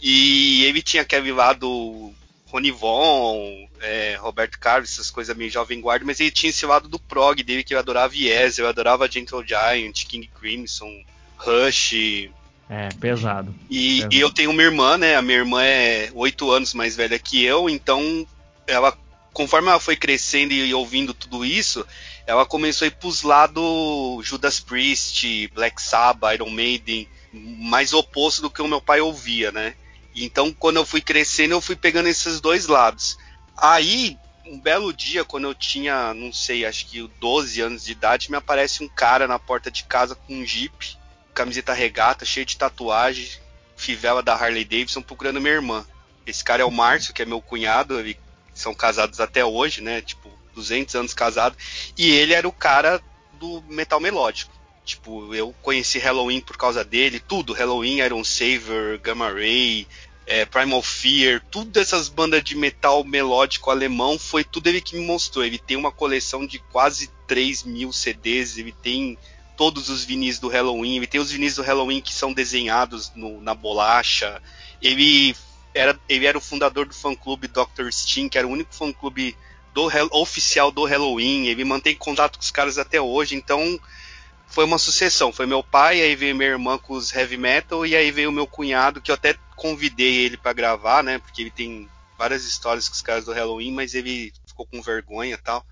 E 0.01 0.63
ele 0.63 0.81
tinha 0.81 1.03
aquele 1.03 1.33
lá 1.33 1.51
do 1.51 2.13
Rony 2.45 2.71
Von, 2.71 3.67
é, 3.81 4.15
Roberto 4.15 4.57
Carlos, 4.57 4.91
essas 4.91 5.11
coisas 5.11 5.35
meio 5.35 5.51
jovem 5.51 5.81
guarda, 5.81 6.05
mas 6.05 6.21
ele 6.21 6.31
tinha 6.31 6.51
esse 6.51 6.65
lado 6.65 6.88
do 6.88 6.99
prog 6.99 7.43
dele 7.43 7.65
que 7.65 7.73
eu 7.73 7.79
adorava 7.79 8.15
Yes, 8.15 8.59
eu 8.59 8.67
adorava 8.67 9.11
Gentle 9.11 9.45
Giant, 9.45 10.05
King 10.05 10.29
Crimson, 10.39 11.03
Rush, 11.35 12.29
é, 12.69 12.89
pesado. 12.99 13.54
E, 13.69 13.97
pesado. 13.97 14.15
e 14.15 14.19
eu 14.19 14.32
tenho 14.32 14.51
uma 14.51 14.62
irmã, 14.62 14.97
né? 14.97 15.15
A 15.15 15.21
minha 15.21 15.38
irmã 15.38 15.63
é 15.63 16.10
oito 16.13 16.49
anos 16.51 16.73
mais 16.73 16.95
velha 16.95 17.17
que 17.19 17.43
eu, 17.43 17.69
então 17.69 18.25
ela, 18.65 18.97
conforme 19.34 19.69
ela 19.69 19.80
foi 19.80 19.95
crescendo 19.95 20.54
e 20.54 20.73
ouvindo 20.73 21.13
tudo 21.13 21.45
isso, 21.45 21.86
ela 22.25 22.45
começou 22.45 22.86
a 22.86 22.88
ir 22.88 22.95
pros 22.95 23.21
lados 23.21 23.63
Judas 24.25 24.60
Priest, 24.60 25.47
Black 25.54 25.82
Sabbath, 25.82 26.34
Iron 26.34 26.49
Maiden, 26.49 27.08
mais 27.32 27.93
oposto 27.93 28.41
do 28.41 28.49
que 28.49 28.62
o 28.62 28.67
meu 28.67 28.82
pai 28.82 28.99
ouvia, 28.99 29.51
né? 29.51 29.75
Então, 30.15 30.51
quando 30.51 30.78
eu 30.78 30.86
fui 30.86 31.01
crescendo, 31.01 31.54
eu 31.54 31.62
fui 31.62 31.75
pegando 31.75 32.08
esses 32.08 32.39
dois 32.39 32.67
lados. 32.67 33.17
Aí, 33.58 34.17
um 34.45 34.60
belo 34.60 34.93
dia, 34.93 35.25
quando 35.25 35.43
eu 35.43 35.54
tinha, 35.54 36.13
não 36.13 36.32
sei, 36.32 36.65
acho 36.65 36.88
que 36.88 37.06
12 37.19 37.62
anos 37.62 37.84
de 37.84 37.91
idade, 37.91 38.32
me 38.32 38.38
aparece 38.38 38.84
um 38.84 38.88
cara 38.88 39.28
na 39.28 39.38
porta 39.38 39.69
de 39.69 39.84
casa 39.84 40.15
com 40.15 40.34
um 40.34 40.45
jeep 40.45 40.97
camiseta 41.36 41.74
regata, 41.74 42.26
cheia 42.26 42.45
de 42.45 42.58
tatuagem, 42.58 43.30
fivela 43.76 44.24
da 44.24 44.34
Harley 44.34 44.63
Davidson, 44.63 45.02
procurando 45.02 45.41
minha 45.41 45.54
irmã. 45.54 45.86
Esse 46.26 46.43
cara 46.43 46.63
é 46.63 46.65
o 46.65 46.71
Márcio, 46.71 47.13
que 47.13 47.21
é 47.21 47.26
meu 47.26 47.41
cunhado, 47.41 48.00
eles 48.00 48.15
são 48.54 48.74
casados 48.74 49.19
até 49.19 49.45
hoje, 49.45 49.82
né? 49.82 50.02
Tipo, 50.02 50.32
200 50.56 50.95
anos 50.95 51.13
casados. 51.13 51.58
E 51.98 52.10
ele 52.10 52.34
era 52.34 52.48
o 52.48 52.52
cara 52.52 53.02
do 53.34 53.62
metal 53.67 54.00
melódico. 54.00 54.56
Tipo, 54.84 55.34
eu 55.36 55.54
conheci 55.62 56.00
Halloween 56.00 56.39
por 56.39 56.58
causa 56.58 56.84
dele, 56.84 57.19
tudo. 57.19 57.54
Halloween, 57.54 58.00
Iron 58.00 58.24
Saver, 58.24 59.00
Gamma 59.00 59.32
Ray, 59.32 59.88
é, 60.26 60.45
Primal 60.45 60.82
Fear, 60.82 61.43
tudo 61.52 61.80
essas 61.80 62.10
bandas 62.10 62.43
de 62.43 62.56
metal 62.56 63.04
melódico 63.04 63.69
alemão, 63.69 64.17
foi 64.17 64.43
tudo 64.43 64.67
ele 64.67 64.82
que 64.82 64.95
me 64.95 65.06
mostrou. 65.06 65.45
Ele 65.45 65.60
tem 65.60 65.78
uma 65.78 65.91
coleção 65.91 66.45
de 66.45 66.60
quase 66.71 67.10
3 67.28 67.63
mil 67.63 67.91
CDs, 67.91 68.58
ele 68.58 68.71
tem 68.71 69.17
todos 69.55 69.89
os 69.89 70.03
vinis 70.03 70.39
do 70.39 70.47
Halloween. 70.47 70.97
Ele 70.97 71.07
tem 71.07 71.19
os 71.19 71.31
vinis 71.31 71.55
do 71.55 71.63
Halloween 71.63 72.01
que 72.01 72.13
são 72.13 72.33
desenhados 72.33 73.11
no, 73.15 73.41
na 73.41 73.53
bolacha. 73.53 74.41
Ele 74.81 75.35
era, 75.73 75.99
ele 76.07 76.25
era 76.25 76.37
o 76.37 76.41
fundador 76.41 76.85
do 76.85 76.93
fã-clube 76.93 77.47
Dr. 77.47 77.89
Sting, 77.91 78.29
que 78.29 78.37
era 78.37 78.47
o 78.47 78.51
único 78.51 78.73
fã-clube 78.73 79.35
do, 79.73 79.89
oficial 80.11 80.71
do 80.71 80.85
Halloween. 80.85 81.47
Ele 81.47 81.63
mantém 81.63 81.95
contato 81.95 82.37
com 82.37 82.43
os 82.43 82.51
caras 82.51 82.77
até 82.77 82.99
hoje. 82.99 83.35
Então, 83.35 83.79
foi 84.47 84.63
uma 84.63 84.77
sucessão. 84.77 85.31
Foi 85.31 85.45
meu 85.45 85.63
pai, 85.63 86.01
aí 86.01 86.15
veio 86.15 86.35
minha 86.35 86.49
irmã 86.49 86.77
com 86.77 86.93
os 86.93 87.13
heavy 87.13 87.37
metal, 87.37 87.85
e 87.85 87.95
aí 87.95 88.11
veio 88.11 88.31
meu 88.31 88.47
cunhado, 88.47 89.01
que 89.01 89.11
eu 89.11 89.15
até 89.15 89.35
convidei 89.55 90.15
ele 90.17 90.37
para 90.37 90.53
gravar, 90.53 91.03
né? 91.03 91.19
Porque 91.19 91.41
ele 91.41 91.51
tem 91.51 91.89
várias 92.17 92.45
histórias 92.45 92.87
com 92.87 92.95
os 92.95 93.01
caras 93.01 93.25
do 93.25 93.33
Halloween, 93.33 93.73
mas 93.73 93.93
ele 93.93 94.31
ficou 94.45 94.65
com 94.65 94.81
vergonha 94.81 95.33
e 95.33 95.37
tal. 95.37 95.65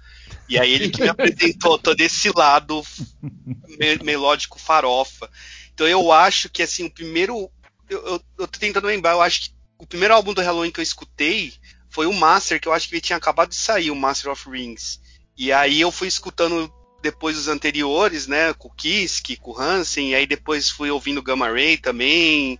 E 0.53 0.59
aí 0.59 0.71
ele 0.71 0.89
que 0.91 1.01
me 1.01 1.09
apresentou 1.09 1.79
todo 1.79 1.99
esse 1.99 2.29
lado 2.29 2.83
me 3.21 3.97
melódico 4.03 4.59
farofa. 4.59 5.27
Então 5.73 5.87
eu 5.87 6.11
acho 6.11 6.47
que 6.47 6.61
assim, 6.61 6.85
o 6.85 6.91
primeiro. 6.91 7.49
Eu, 7.89 8.05
eu, 8.05 8.21
eu 8.37 8.47
tô 8.47 8.59
tentando 8.59 8.85
lembrar, 8.85 9.13
eu 9.13 9.21
acho 9.21 9.41
que 9.41 9.49
o 9.79 9.87
primeiro 9.87 10.13
álbum 10.13 10.31
do 10.31 10.43
Halloween 10.43 10.69
que 10.69 10.79
eu 10.79 10.83
escutei 10.83 11.53
foi 11.89 12.05
o 12.05 12.13
Master, 12.13 12.61
que 12.61 12.67
eu 12.67 12.73
acho 12.73 12.87
que 12.87 12.93
ele 12.93 13.01
tinha 13.01 13.17
acabado 13.17 13.49
de 13.49 13.55
sair, 13.55 13.89
o 13.89 13.95
Master 13.95 14.31
of 14.31 14.47
Rings. 14.47 14.99
E 15.35 15.51
aí 15.51 15.81
eu 15.81 15.91
fui 15.91 16.07
escutando 16.07 16.71
depois 17.01 17.35
os 17.35 17.47
anteriores, 17.47 18.27
né, 18.27 18.53
com 18.53 18.67
o 18.67 18.73
Kiske, 18.73 19.35
com 19.37 19.51
o 19.51 19.59
Hansen, 19.59 20.11
e 20.11 20.15
aí 20.15 20.27
depois 20.27 20.69
fui 20.69 20.91
ouvindo 20.91 21.21
Gamma 21.21 21.49
Ray 21.49 21.77
também, 21.77 22.59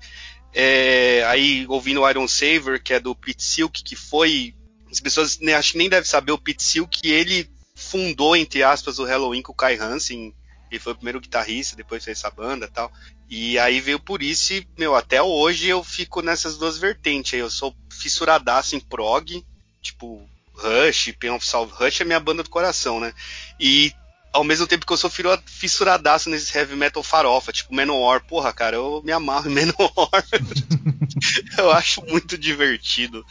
é, 0.51 1.23
aí 1.27 1.65
ouvindo 1.69 2.09
Iron 2.09 2.27
Saver, 2.27 2.81
que 2.81 2.93
é 2.93 2.99
do 2.99 3.15
Pete 3.15 3.43
Silk, 3.43 3.83
que 3.83 3.95
foi 3.95 4.55
as 4.91 4.99
pessoas 4.99 5.39
né, 5.39 5.53
acho 5.53 5.73
que 5.73 5.77
nem 5.77 5.89
devem 5.89 6.05
saber 6.05 6.31
o 6.31 6.37
Pete 6.37 6.63
Silk, 6.63 6.99
ele 7.07 7.52
fundou, 7.93 8.35
entre 8.35 8.63
aspas, 8.63 8.97
o 8.97 9.05
Halloween 9.05 9.43
com 9.43 9.51
o 9.51 9.55
Kai 9.55 9.75
Hansen. 9.75 10.33
Ele 10.71 10.79
foi 10.79 10.93
o 10.93 10.95
primeiro 10.95 11.21
guitarrista, 11.21 11.75
depois 11.75 12.03
fez 12.03 12.17
essa 12.17 12.31
banda 12.31 12.67
tal. 12.67 12.91
E 13.29 13.59
aí 13.59 13.79
veio 13.79 13.99
por 13.99 14.23
isso 14.23 14.53
e, 14.53 14.67
meu, 14.75 14.95
até 14.95 15.21
hoje 15.21 15.67
eu 15.67 15.83
fico 15.83 16.23
nessas 16.23 16.57
duas 16.57 16.79
vertentes. 16.79 17.33
Eu 17.33 17.51
sou 17.51 17.75
fissuradaço 17.91 18.75
em 18.75 18.79
prog, 18.79 19.45
tipo 19.79 20.27
Rush, 20.55 21.13
Pain 21.19 21.29
of 21.29 21.45
Salve. 21.45 21.71
Rush 21.75 22.01
é 22.01 22.03
minha 22.03 22.19
banda 22.19 22.41
do 22.41 22.49
coração, 22.49 22.99
né? 22.99 23.13
E 23.59 23.93
ao 24.33 24.43
mesmo 24.43 24.65
tempo 24.65 24.87
que 24.87 24.93
eu 24.93 24.97
sou 24.97 25.11
fissuradaço 25.45 26.31
nesse 26.31 26.57
heavy 26.57 26.75
metal 26.75 27.03
farofa, 27.03 27.53
tipo 27.53 27.75
Manowar. 27.75 28.25
Porra, 28.25 28.51
cara, 28.51 28.77
eu 28.77 29.03
me 29.05 29.11
amarro 29.11 29.51
em 29.51 29.53
Manowar. 29.53 30.25
eu 31.59 31.69
acho 31.69 32.01
muito 32.07 32.35
divertido. 32.39 33.23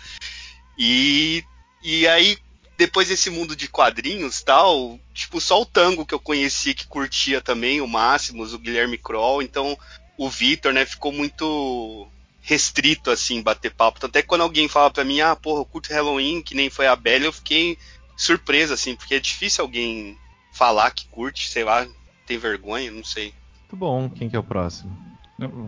E 0.78 1.42
e 1.82 2.06
aí, 2.06 2.38
depois 2.82 3.06
desse 3.06 3.30
mundo 3.30 3.54
de 3.54 3.68
quadrinhos 3.68 4.42
tal, 4.42 4.98
tipo, 5.14 5.40
só 5.40 5.62
o 5.62 5.66
Tango 5.66 6.04
que 6.04 6.12
eu 6.12 6.18
conheci 6.18 6.74
que 6.74 6.88
curtia 6.88 7.40
também, 7.40 7.80
o 7.80 7.86
Máximos, 7.86 8.52
o 8.52 8.58
Guilherme 8.58 8.98
Kroll, 8.98 9.40
então 9.40 9.78
o 10.18 10.28
Vitor, 10.28 10.72
né, 10.72 10.84
ficou 10.84 11.12
muito 11.12 12.08
restrito, 12.40 13.08
assim, 13.08 13.40
bater 13.40 13.72
papo. 13.72 14.04
Até 14.04 14.20
quando 14.20 14.40
alguém 14.40 14.68
fala 14.68 14.90
pra 14.90 15.04
mim, 15.04 15.20
ah, 15.20 15.36
porra, 15.36 15.60
eu 15.60 15.64
curto 15.64 15.92
Halloween, 15.92 16.42
que 16.42 16.56
nem 16.56 16.68
foi 16.68 16.88
a 16.88 16.96
Belle, 16.96 17.26
eu 17.26 17.32
fiquei 17.32 17.78
surpresa, 18.16 18.74
assim, 18.74 18.96
porque 18.96 19.14
é 19.14 19.20
difícil 19.20 19.62
alguém 19.62 20.18
falar 20.52 20.90
que 20.90 21.06
curte, 21.06 21.48
sei 21.48 21.62
lá, 21.62 21.86
tem 22.26 22.36
vergonha, 22.36 22.90
não 22.90 23.04
sei. 23.04 23.32
Muito 23.60 23.76
bom, 23.76 24.10
quem 24.10 24.28
que 24.28 24.34
é 24.34 24.38
o 24.40 24.44
próximo? 24.44 24.90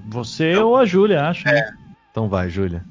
Você 0.08 0.56
ou 0.56 0.76
a 0.76 0.84
Júlia, 0.84 1.28
acho. 1.28 1.44
Né? 1.46 1.58
É. 1.58 1.62
Né? 1.62 1.78
Então 2.10 2.28
vai, 2.28 2.50
Júlia. 2.50 2.84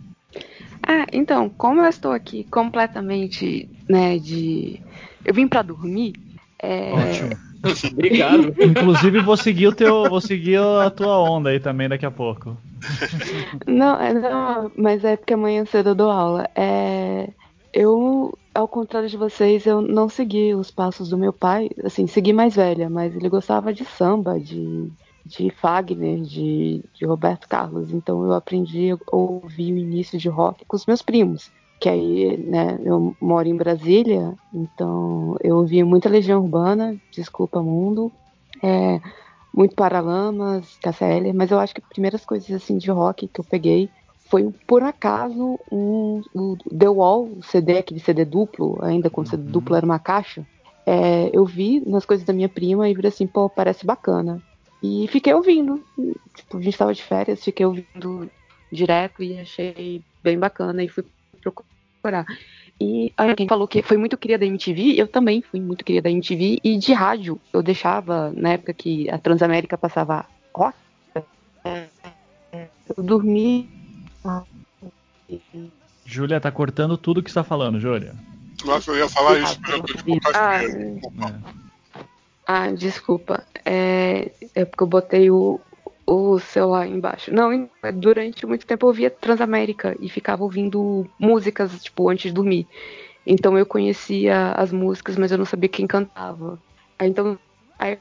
Então, 1.13 1.49
como 1.49 1.81
eu 1.81 1.87
estou 1.87 2.11
aqui 2.11 2.43
completamente, 2.45 3.69
né, 3.87 4.17
de. 4.17 4.81
Eu 5.23 5.33
vim 5.33 5.47
para 5.47 5.61
dormir. 5.61 6.13
É... 6.59 6.91
Ótimo. 6.91 7.53
Obrigado. 7.93 8.53
Inclusive 8.61 9.21
vou 9.21 9.37
seguir 9.37 9.67
o 9.67 9.75
teu, 9.75 10.09
vou 10.09 10.19
seguir 10.19 10.59
a 10.59 10.89
tua 10.89 11.17
onda 11.17 11.49
aí 11.49 11.59
também 11.59 11.87
daqui 11.87 12.05
a 12.05 12.11
pouco. 12.11 12.57
Não, 13.65 13.97
é, 14.01 14.13
não 14.13 14.69
mas 14.75 15.05
é 15.05 15.15
porque 15.15 15.33
amanhã 15.33 15.63
cedo 15.63 15.91
eu 15.91 15.95
dou 15.95 16.11
aula. 16.11 16.49
É, 16.53 17.29
eu, 17.73 18.37
ao 18.53 18.67
contrário 18.67 19.07
de 19.07 19.15
vocês, 19.15 19.65
eu 19.65 19.81
não 19.81 20.09
segui 20.09 20.53
os 20.53 20.69
passos 20.69 21.07
do 21.09 21.17
meu 21.17 21.31
pai. 21.31 21.69
Assim, 21.83 22.05
segui 22.05 22.33
mais 22.33 22.55
velha, 22.55 22.89
mas 22.89 23.15
ele 23.15 23.29
gostava 23.29 23.73
de 23.73 23.85
samba, 23.85 24.37
de 24.37 24.91
de 25.25 25.49
Fagner, 25.49 26.21
de, 26.21 26.83
de 26.93 27.05
Roberto 27.05 27.47
Carlos. 27.47 27.91
Então 27.91 28.23
eu 28.23 28.33
aprendi 28.33 28.91
a 28.91 28.97
ouvir 29.15 29.73
o 29.73 29.77
início 29.77 30.17
de 30.17 30.29
rock 30.29 30.65
com 30.65 30.75
os 30.75 30.85
meus 30.85 31.01
primos. 31.01 31.51
Que 31.79 31.89
aí, 31.89 32.37
né, 32.37 32.79
eu 32.83 33.15
moro 33.19 33.47
em 33.47 33.55
Brasília, 33.55 34.33
então 34.53 35.35
eu 35.41 35.57
ouvia 35.57 35.85
muita 35.85 36.09
Legião 36.09 36.41
Urbana, 36.41 36.97
Desculpa 37.11 37.61
Mundo. 37.61 38.11
É, 38.61 39.01
muito 39.53 39.75
Paralamas, 39.75 40.77
KCL, 40.81 41.33
mas 41.33 41.51
eu 41.51 41.59
acho 41.59 41.75
que 41.75 41.81
as 41.81 41.87
primeiras 41.87 42.25
coisas 42.25 42.49
assim 42.51 42.77
de 42.77 42.89
rock 42.89 43.27
que 43.27 43.39
eu 43.39 43.45
peguei 43.45 43.89
foi 44.29 44.51
por 44.65 44.81
acaso 44.81 45.59
um, 45.71 46.21
um 46.33 46.55
The 46.55 46.89
Wall, 46.89 47.25
o 47.37 47.43
CD, 47.43 47.77
aquele 47.77 47.99
CD 47.99 48.25
duplo, 48.25 48.79
ainda 48.81 49.09
quando 49.09 49.27
o 49.27 49.29
CD 49.29 49.43
duplo 49.43 49.75
era 49.75 49.85
uma 49.85 49.99
caixa. 49.99 50.45
É, 50.85 51.29
eu 51.31 51.45
vi 51.45 51.81
nas 51.85 52.05
coisas 52.05 52.25
da 52.25 52.33
minha 52.33 52.49
prima 52.49 52.89
e 52.89 52.93
vi 52.95 53.05
assim, 53.05 53.27
pô, 53.27 53.47
parece 53.47 53.85
bacana. 53.85 54.41
E 54.83 55.07
fiquei 55.07 55.33
ouvindo. 55.33 55.81
Tipo, 56.35 56.57
a 56.57 56.61
gente 56.61 56.77
tava 56.77 56.93
de 56.93 57.01
férias, 57.01 57.41
fiquei 57.41 57.65
ouvindo 57.65 58.29
direto 58.69 59.23
e 59.23 59.39
achei 59.39 60.03
bem 60.21 60.37
bacana 60.37 60.83
e 60.83 60.89
fui 60.89 61.05
procurar. 61.41 62.25
E 62.81 63.13
alguém 63.15 63.47
falou 63.47 63.65
que 63.65 63.81
foi 63.81 63.95
muito 63.95 64.17
cria 64.17 64.37
da 64.37 64.45
MTV, 64.45 64.95
eu 64.99 65.07
também 65.07 65.41
fui 65.41 65.61
muito 65.61 65.85
cria 65.85 66.01
da 66.01 66.11
MTV 66.11 66.59
e 66.61 66.77
de 66.77 66.91
rádio. 66.91 67.39
Eu 67.53 67.63
deixava, 67.63 68.33
na 68.35 68.49
época 68.49 68.73
que 68.73 69.09
a 69.09 69.17
Transamérica 69.17 69.77
passava 69.77 70.25
rock, 70.53 70.75
eu 72.97 73.03
dormi. 73.03 73.69
Júlia 76.03 76.41
tá 76.41 76.51
cortando 76.51 76.97
tudo 76.97 77.23
que 77.23 77.29
está 77.29 77.43
falando, 77.43 77.79
Júlia. 77.79 78.15
Nossa, 78.65 78.91
eu 78.91 78.97
ia 78.97 79.07
falar 79.07 79.39
isso, 79.39 79.57
mas 79.61 79.71
eu 79.71 79.81
tô 79.81 79.93
de 79.93 80.19
Ah, 80.33 80.59
ah, 82.45 82.71
desculpa. 82.71 83.43
É, 83.65 84.31
é 84.53 84.65
porque 84.65 84.83
eu 84.83 84.87
botei 84.87 85.31
o, 85.31 85.59
o 86.05 86.39
celular 86.39 86.87
embaixo. 86.87 87.33
Não, 87.33 87.69
durante 87.93 88.45
muito 88.45 88.65
tempo 88.65 88.85
eu 88.85 88.89
ouvia 88.89 89.09
Transamérica 89.09 89.95
e 89.99 90.09
ficava 90.09 90.43
ouvindo 90.43 91.07
músicas, 91.17 91.81
tipo, 91.81 92.09
antes 92.09 92.25
de 92.25 92.33
dormir. 92.33 92.67
Então 93.25 93.57
eu 93.57 93.65
conhecia 93.65 94.51
as 94.51 94.71
músicas, 94.71 95.17
mas 95.17 95.31
eu 95.31 95.37
não 95.37 95.45
sabia 95.45 95.69
quem 95.69 95.87
cantava. 95.87 96.59
Aí 96.99 97.09
então, 97.09 97.39
aí, 97.79 97.97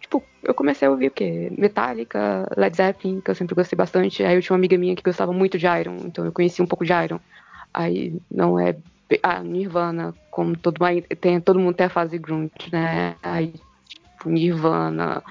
tipo, 0.00 0.22
eu 0.42 0.54
comecei 0.54 0.86
a 0.86 0.90
ouvir 0.90 1.08
o 1.08 1.10
quê? 1.10 1.52
Metallica, 1.58 2.48
Led 2.56 2.76
Zeppelin, 2.76 3.20
que 3.20 3.30
eu 3.30 3.34
sempre 3.34 3.54
gostei 3.54 3.76
bastante. 3.76 4.22
Aí 4.22 4.36
eu 4.36 4.42
tinha 4.42 4.54
uma 4.54 4.60
amiga 4.60 4.78
minha 4.78 4.94
que 4.94 5.02
gostava 5.02 5.32
muito 5.32 5.58
de 5.58 5.66
Iron, 5.66 5.96
então 6.04 6.24
eu 6.24 6.32
conheci 6.32 6.62
um 6.62 6.66
pouco 6.66 6.84
de 6.84 6.92
Iron. 6.92 7.18
Aí 7.74 8.20
não 8.30 8.58
é. 8.58 8.76
Ah, 9.22 9.42
Nirvana, 9.42 10.14
como 10.30 10.56
todo, 10.56 10.78
tem, 11.20 11.38
todo 11.38 11.58
mundo 11.58 11.74
tem 11.74 11.84
a 11.84 11.90
fase 11.90 12.16
grunge, 12.16 12.50
né? 12.72 13.14
Aí, 13.22 13.52
tipo, 14.22 14.30
Nirvana, 14.30 15.22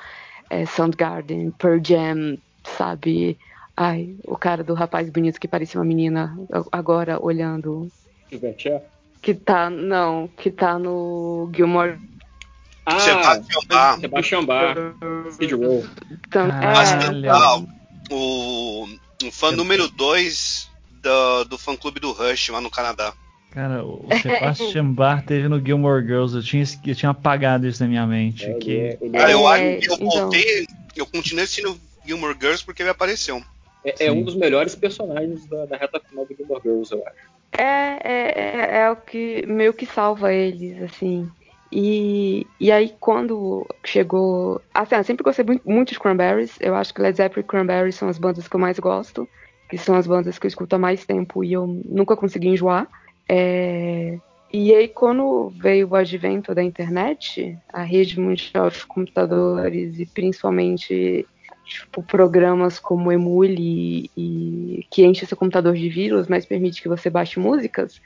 é, 0.50 0.66
Soundgarden, 0.66 1.52
Pearl 1.52 1.80
Jam, 1.84 2.38
sabe? 2.78 3.38
Ai, 3.76 4.16
o 4.26 4.38
cara 4.38 4.64
do 4.64 4.74
rapaz 4.74 5.10
bonito 5.10 5.40
que 5.40 5.48
parecia 5.48 5.80
uma 5.80 5.86
menina 5.86 6.38
agora 6.72 7.18
olhando. 7.24 7.90
Que 9.22 9.34
tá, 9.34 9.70
não, 9.70 10.28
que 10.28 10.52
tá 10.52 10.78
no 10.78 11.50
Gilmore. 11.56 11.98
Ah, 12.86 13.00
Sebastian 13.00 13.62
Bach. 13.68 14.00
Sebastian 14.00 14.46
Bach. 14.46 14.78
Skid 15.32 15.54
Row. 15.56 15.86
Então, 16.28 16.48
é, 16.48 17.30
Ah, 17.30 17.64
o, 18.10 18.88
o 19.24 19.32
fã 19.32 19.52
número 19.52 19.88
2 19.88 20.70
do, 21.02 21.44
do 21.46 21.58
fã 21.58 21.76
clube 21.76 22.00
do 22.00 22.12
Rush 22.12 22.50
lá 22.50 22.60
no 22.60 22.70
Canadá. 22.70 23.14
Cara, 23.52 23.84
o 23.86 24.08
Sebastian 24.22 24.94
Bach 24.94 25.24
teve 25.26 25.48
no 25.48 25.64
Gilmore 25.64 26.02
Girls, 26.06 26.36
eu 26.36 26.42
tinha, 26.42 26.64
eu 26.86 26.96
tinha 26.96 27.10
apagado 27.12 27.68
isso 27.68 27.80
da 27.80 27.88
minha 27.88 28.08
mente. 28.08 28.46
É, 28.46 28.54
que... 28.54 28.72
ele 28.72 28.82
é- 28.88 28.98
ele 29.02 29.18
Cara, 29.18 29.32
eu, 29.32 29.48
É, 29.48 29.74
acho 29.76 29.82
que 29.82 29.90
eu 29.92 29.96
então. 29.96 30.22
voltei, 30.22 30.66
eu 30.96 31.06
continuei 31.06 31.44
assistindo 31.44 31.78
Gilmore 32.06 32.36
Girls 32.40 32.64
porque 32.64 32.82
ele 32.82 32.90
apareceu. 32.90 33.42
é- 33.84 34.06
é 34.06 34.12
um 34.12 34.24
dos 34.24 34.36
melhores 34.36 34.74
personagens 34.76 35.46
da, 35.48 35.66
da 35.66 35.76
reta 35.78 36.00
final 36.00 36.26
do 36.26 36.36
Gilmore 36.36 36.62
Girls, 36.64 36.92
eu 36.94 37.04
acho. 37.06 37.32
é, 37.58 38.00
é, 38.04 38.32
é, 38.38 38.78
é 38.84 38.90
o 38.92 38.96
que 38.96 39.46
meio 39.46 39.74
que 39.74 39.86
salva 39.86 40.34
eles, 40.34 40.82
assim. 40.84 41.30
E, 41.74 42.46
e 42.60 42.72
aí 42.72 42.94
quando 43.00 43.66
chegou. 43.86 44.62
Assim, 44.74 44.96
eu 44.96 45.04
sempre 45.04 45.24
gostei 45.24 45.46
muito, 45.46 45.68
muito 45.70 45.94
de 45.94 46.00
Cranberries. 46.00 46.58
Eu 46.60 46.76
acho 46.76 46.94
que 46.94 47.02
Led 47.02 47.16
Zeppelin 47.16 47.44
e 47.46 47.48
Cranberries 47.48 47.96
são 47.96 48.10
as 48.10 48.18
bandas 48.18 48.48
que 48.48 48.56
eu 48.56 48.60
mais 48.60 48.78
gosto. 48.80 49.28
Que 49.70 49.78
são 49.78 49.96
as 49.96 50.06
bandas 50.06 50.38
que 50.38 50.46
eu 50.46 50.50
escuto 50.50 50.76
há 50.76 50.80
mais 50.80 51.06
tempo 51.06 51.44
e 51.46 51.54
eu 51.54 51.66
nunca 51.86 52.16
consegui 52.18 52.50
enjoar. 52.50 52.88
É, 53.34 54.20
E 54.54 54.74
aí, 54.76 54.90
quando 54.90 55.50
veio 55.52 55.88
o 55.90 55.96
advento 55.96 56.54
da 56.54 56.62
internet, 56.62 57.58
a 57.72 57.84
rede 57.84 58.20
mundial 58.20 58.70
de 58.70 58.86
computadores 58.86 59.98
e 60.00 60.06
principalmente 60.06 61.26
tipo, 61.64 62.04
programas 62.04 62.78
como 62.80 63.12
Emule 63.12 64.12
e, 64.18 64.86
que 64.92 65.06
enche 65.06 65.26
seu 65.26 65.38
computador 65.38 65.74
de 65.76 65.88
vírus, 65.88 66.28
mas 66.28 66.46
permite 66.46 66.82
que 66.82 66.90
você 66.90 67.10
baixe 67.10 67.40
músicas, 67.40 68.02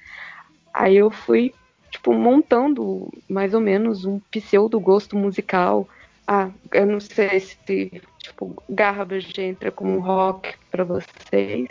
aí 0.73 0.97
eu 0.97 1.09
fui 1.09 1.53
tipo 1.89 2.13
montando 2.13 3.09
mais 3.27 3.53
ou 3.55 3.61
menos 3.61 4.05
um 4.05 4.19
pseudo 4.31 4.79
gosto 4.79 5.17
musical. 5.17 5.87
Ah, 6.27 6.51
eu 6.73 6.85
não 6.85 6.99
sei 6.99 7.39
se 7.39 8.03
tipo 8.19 8.63
Garbage 8.69 9.41
entra 9.41 9.71
como 9.71 9.99
rock 9.99 10.53
para 10.69 10.83
vocês, 10.83 11.69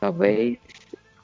talvez 0.00 0.58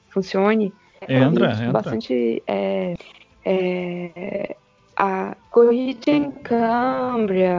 funcione. 0.09 0.73
Entra, 1.07 1.15
Eu 1.15 1.49
ouvi 1.49 1.63
entra. 1.63 1.71
Bastante 1.71 2.43
é, 2.45 2.95
é, 3.43 4.55
a 4.95 5.35
corrida 5.49 6.11
em 6.11 6.31
Câmbria. 6.31 7.55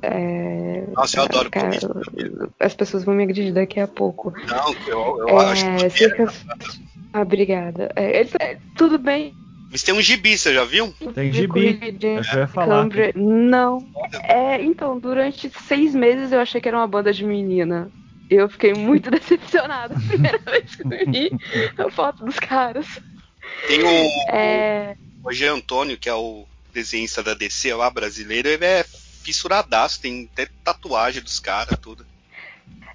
É, 0.00 0.84
Nossa, 0.96 1.18
eu 1.18 1.24
adoro 1.24 1.50
cara, 1.50 1.78
Corrida 1.78 2.48
As 2.58 2.74
pessoas 2.74 3.04
vão 3.04 3.14
me 3.14 3.24
agredir 3.24 3.52
daqui 3.52 3.78
a 3.80 3.86
pouco. 3.86 4.32
Não, 4.48 4.74
eu, 4.86 5.28
eu 5.28 5.38
acho 5.38 5.66
É, 5.66 5.76
que 5.76 5.90
cerca... 5.90 6.32
Ah, 7.12 7.20
obrigada. 7.20 7.92
É, 7.94 8.22
é, 8.22 8.58
tudo 8.76 8.98
bem. 8.98 9.34
Eles 9.68 9.82
têm 9.82 9.94
um 9.94 10.00
gibi, 10.00 10.36
você 10.36 10.54
já 10.54 10.64
viu? 10.64 10.92
Tem 11.14 11.32
gibi. 11.32 11.78
É 11.82 12.06
eu 12.08 12.40
ia 12.40 12.46
falar. 12.46 12.82
Câmbria. 12.82 13.12
Não. 13.14 13.86
É, 14.22 14.62
então, 14.62 14.98
durante 14.98 15.50
seis 15.66 15.94
meses 15.94 16.32
eu 16.32 16.40
achei 16.40 16.60
que 16.60 16.68
era 16.68 16.76
uma 16.78 16.86
banda 16.86 17.12
de 17.12 17.24
menina. 17.24 17.90
Eu 18.30 18.48
fiquei 18.48 18.74
muito 18.74 19.10
decepcionada 19.12 19.96
a 19.96 20.00
primeira 20.00 20.38
vez 20.50 20.74
que 20.76 20.82
eu 20.82 20.88
vi 20.88 21.30
a 21.78 21.90
foto 21.90 22.24
dos 22.24 22.38
caras. 22.38 22.86
Tem 23.66 23.82
o 23.84 24.12
É, 24.28 24.96
Roger 25.24 25.52
Antônio, 25.52 25.98
que 25.98 26.08
é 26.08 26.14
o 26.14 26.46
desenhista 26.72 27.22
da 27.22 27.34
DC 27.34 27.74
lá, 27.74 27.90
brasileiro, 27.90 28.48
ele 28.48 28.64
é 28.64 28.84
fissuradaço, 28.84 30.00
tem 30.00 30.28
até 30.32 30.46
tatuagem 30.64 31.22
dos 31.22 31.38
caras, 31.38 31.78
tudo. 31.80 32.06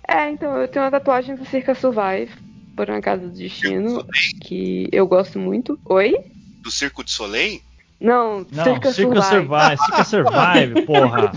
é, 0.08 0.30
então, 0.30 0.58
eu 0.58 0.68
tenho 0.68 0.84
uma 0.86 0.92
tatuagem 0.92 1.36
do 1.36 1.46
Circa 1.46 1.76
Survive, 1.76 2.32
por 2.76 2.90
uma 2.90 3.02
casa 3.02 3.24
do 3.28 3.32
destino, 3.34 4.06
que 4.42 4.88
eu 4.92 5.08
gosto 5.08 5.40
muito. 5.40 5.80
Oi? 5.86 6.16
Do 6.62 6.72
Circo 6.72 7.04
de 7.04 7.12
Soleil? 7.12 7.62
Não, 8.00 8.46
Não, 8.52 8.64
Circa 8.64 8.92
Circa 8.92 9.22
Survive. 9.22 9.48
Survive, 9.48 9.78
Circa 9.78 10.04
Survive, 10.04 10.82
porra. 10.86 11.32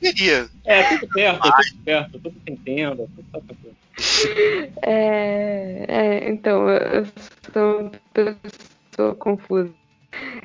Queria. 0.00 0.48
É, 0.64 0.96
tudo 0.96 1.12
perto, 1.12 1.42
tudo 1.42 1.82
perto, 1.84 2.12
tudo 2.12 2.34
tem 2.44 2.56
tenda, 2.56 2.96
tudo 2.96 3.24
tá 3.32 3.40
tranquilo. 3.40 3.76
É, 4.82 5.84
é, 5.88 6.30
então, 6.30 6.68
eu 6.68 7.06
sou 7.52 7.80
uma 7.80 7.92
pessoa 8.12 9.14
confusa. 9.14 9.72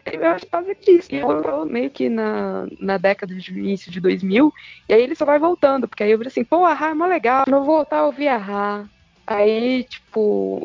Eu 0.06 0.26
acho 0.26 0.46
que 0.46 0.52
fazia 0.52 0.76
disso. 0.76 1.08
E 1.12 1.20
rolou 1.20 1.66
meio 1.66 1.90
que 1.90 2.10
na, 2.10 2.68
na 2.80 2.98
década 2.98 3.34
de 3.34 3.52
início 3.52 3.92
de 3.92 4.02
2000, 4.02 4.54
e 4.90 4.94
aí 4.94 5.02
ele 5.02 5.16
só 5.16 5.24
vai 5.26 5.40
voltando, 5.40 5.88
porque 5.88 6.04
aí 6.04 6.12
eu 6.12 6.18
falei 6.18 6.30
assim, 6.30 6.44
pô, 6.44 6.66
a 6.66 6.74
Ra 6.74 6.90
é 6.90 6.94
mó 6.94 7.06
legal, 7.06 7.46
não 7.48 7.64
vou 7.64 7.78
voltar 7.78 8.00
a 8.00 8.06
ouvir 8.06 8.28
a 8.28 8.38
Ra. 8.38 8.86
Aí, 9.36 9.84
tipo, 9.86 10.20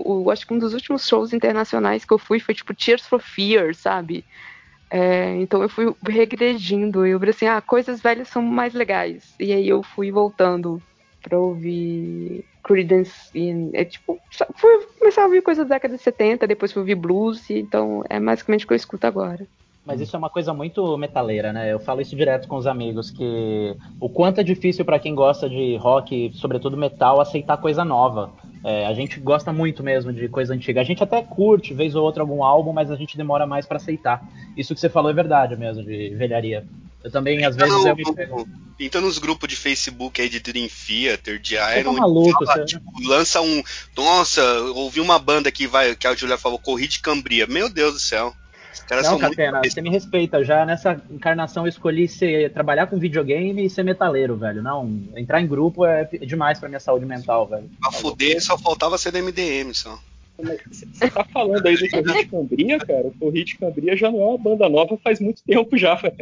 o, 0.04 0.30
acho 0.30 0.46
que 0.46 0.52
um 0.52 0.58
dos 0.58 0.74
últimos 0.74 1.06
shows 1.06 1.32
internacionais 1.32 2.04
que 2.04 2.12
eu 2.12 2.18
fui 2.18 2.40
foi, 2.40 2.54
tipo, 2.54 2.74
Tears 2.74 3.06
for 3.06 3.20
Fears, 3.20 3.78
sabe? 3.78 4.24
É, 4.90 5.34
então 5.36 5.62
eu 5.62 5.68
fui 5.68 5.92
regredindo, 6.08 7.04
eu 7.04 7.18
falei 7.18 7.34
assim, 7.34 7.46
ah, 7.46 7.60
coisas 7.60 8.00
velhas 8.00 8.28
são 8.28 8.42
mais 8.42 8.74
legais. 8.74 9.34
E 9.38 9.52
aí 9.52 9.68
eu 9.68 9.82
fui 9.82 10.10
voltando 10.10 10.82
pra 11.22 11.38
ouvir 11.38 12.44
Creedence 12.62 13.30
e 13.34 13.70
é 13.72 13.84
tipo, 13.84 14.18
fui 14.56 14.86
começar 14.98 15.22
a 15.22 15.26
ouvir 15.26 15.42
coisas 15.42 15.66
da 15.66 15.74
década 15.74 15.96
de 15.96 16.02
70, 16.02 16.46
depois 16.46 16.72
fui 16.72 16.80
ouvir 16.80 16.94
blues, 16.94 17.48
então 17.50 18.02
é 18.08 18.18
basicamente 18.20 18.64
o 18.64 18.68
que 18.68 18.74
eu 18.74 18.76
escuto 18.76 19.06
agora. 19.06 19.46
Mas 19.86 20.00
isso 20.00 20.16
é 20.16 20.18
uma 20.18 20.28
coisa 20.28 20.52
muito 20.52 20.98
metaleira, 20.98 21.52
né? 21.52 21.72
Eu 21.72 21.78
falo 21.78 22.00
isso 22.00 22.16
direto 22.16 22.48
com 22.48 22.56
os 22.56 22.66
amigos, 22.66 23.10
que 23.10 23.76
o 24.00 24.08
quanto 24.08 24.40
é 24.40 24.42
difícil 24.42 24.84
pra 24.84 24.98
quem 24.98 25.14
gosta 25.14 25.48
de 25.48 25.76
rock, 25.76 26.32
sobretudo 26.34 26.76
metal, 26.76 27.20
aceitar 27.20 27.56
coisa 27.56 27.84
nova. 27.84 28.32
É, 28.64 28.84
a 28.84 28.92
gente 28.92 29.20
gosta 29.20 29.52
muito 29.52 29.84
mesmo 29.84 30.12
de 30.12 30.28
coisa 30.28 30.52
antiga. 30.52 30.80
A 30.80 30.84
gente 30.84 31.04
até 31.04 31.22
curte, 31.22 31.72
vez 31.72 31.94
ou 31.94 32.02
outra, 32.02 32.24
algum 32.24 32.42
álbum, 32.42 32.72
mas 32.72 32.90
a 32.90 32.96
gente 32.96 33.16
demora 33.16 33.46
mais 33.46 33.64
pra 33.64 33.76
aceitar. 33.76 34.26
Isso 34.56 34.74
que 34.74 34.80
você 34.80 34.88
falou 34.88 35.08
é 35.08 35.14
verdade 35.14 35.56
mesmo, 35.56 35.84
de 35.84 36.12
velharia. 36.16 36.66
Eu 37.04 37.10
também, 37.12 37.44
às 37.44 37.54
vezes, 37.54 37.72
eu 37.84 37.94
me 37.94 38.12
pego. 38.12 38.44
Entra 38.80 39.00
nos 39.00 39.18
grupos 39.18 39.48
de 39.48 39.54
Facebook 39.54 40.20
aí 40.20 40.28
de 40.28 40.40
Dream 40.40 40.66
Theater, 40.66 41.38
de 41.38 41.54
Você 41.54 41.78
Iron, 41.78 41.94
tá 41.94 42.00
maluco, 42.00 42.44
fala, 42.44 42.58
você... 42.58 42.64
tipo, 42.64 42.90
lança 43.06 43.40
um. 43.40 43.62
Nossa, 43.96 44.42
ouvi 44.74 45.00
uma 45.00 45.16
banda 45.16 45.52
que 45.52 45.68
vai, 45.68 45.94
que 45.94 46.06
a 46.08 46.14
Julia 46.16 46.36
falou, 46.36 46.58
Corrida 46.58 46.90
de 46.90 46.98
Cambria. 46.98 47.46
Meu 47.46 47.70
Deus 47.70 47.94
do 47.94 48.00
céu. 48.00 48.34
Não, 48.90 49.02
são 49.02 49.18
muito. 49.18 49.30
Catena, 49.30 49.60
você 49.64 49.80
me 49.80 49.90
respeita. 49.90 50.44
Já 50.44 50.64
nessa 50.64 51.00
encarnação 51.10 51.64
eu 51.64 51.68
escolhi 51.68 52.06
ser, 52.08 52.52
trabalhar 52.52 52.86
com 52.86 52.98
videogame 52.98 53.64
e 53.64 53.70
ser 53.70 53.82
metaleiro, 53.82 54.36
velho. 54.36 54.62
Não, 54.62 55.00
entrar 55.16 55.40
em 55.40 55.46
grupo 55.46 55.84
é 55.84 56.04
demais 56.04 56.58
pra 56.58 56.68
minha 56.68 56.80
saúde 56.80 57.04
mental, 57.04 57.46
velho. 57.46 57.68
Pra 57.80 57.90
fuder, 57.92 58.42
só 58.42 58.56
faltava 58.56 58.96
ser 58.98 59.10
da 59.10 59.20
MDM 59.20 59.74
só. 59.74 59.98
Você 60.70 61.10
tá 61.10 61.24
falando 61.24 61.66
aí 61.66 61.76
do 61.76 61.88
Corrida 61.88 62.26
Cambria, 62.26 62.78
cara? 62.78 63.06
O 63.06 63.14
Corrida 63.18 63.50
Cambria 63.58 63.96
já 63.96 64.10
não 64.10 64.20
é 64.20 64.24
uma 64.26 64.38
banda 64.38 64.68
nova 64.68 64.98
faz 65.02 65.18
muito 65.18 65.42
tempo 65.42 65.76
já, 65.78 65.94
velho. 65.94 66.14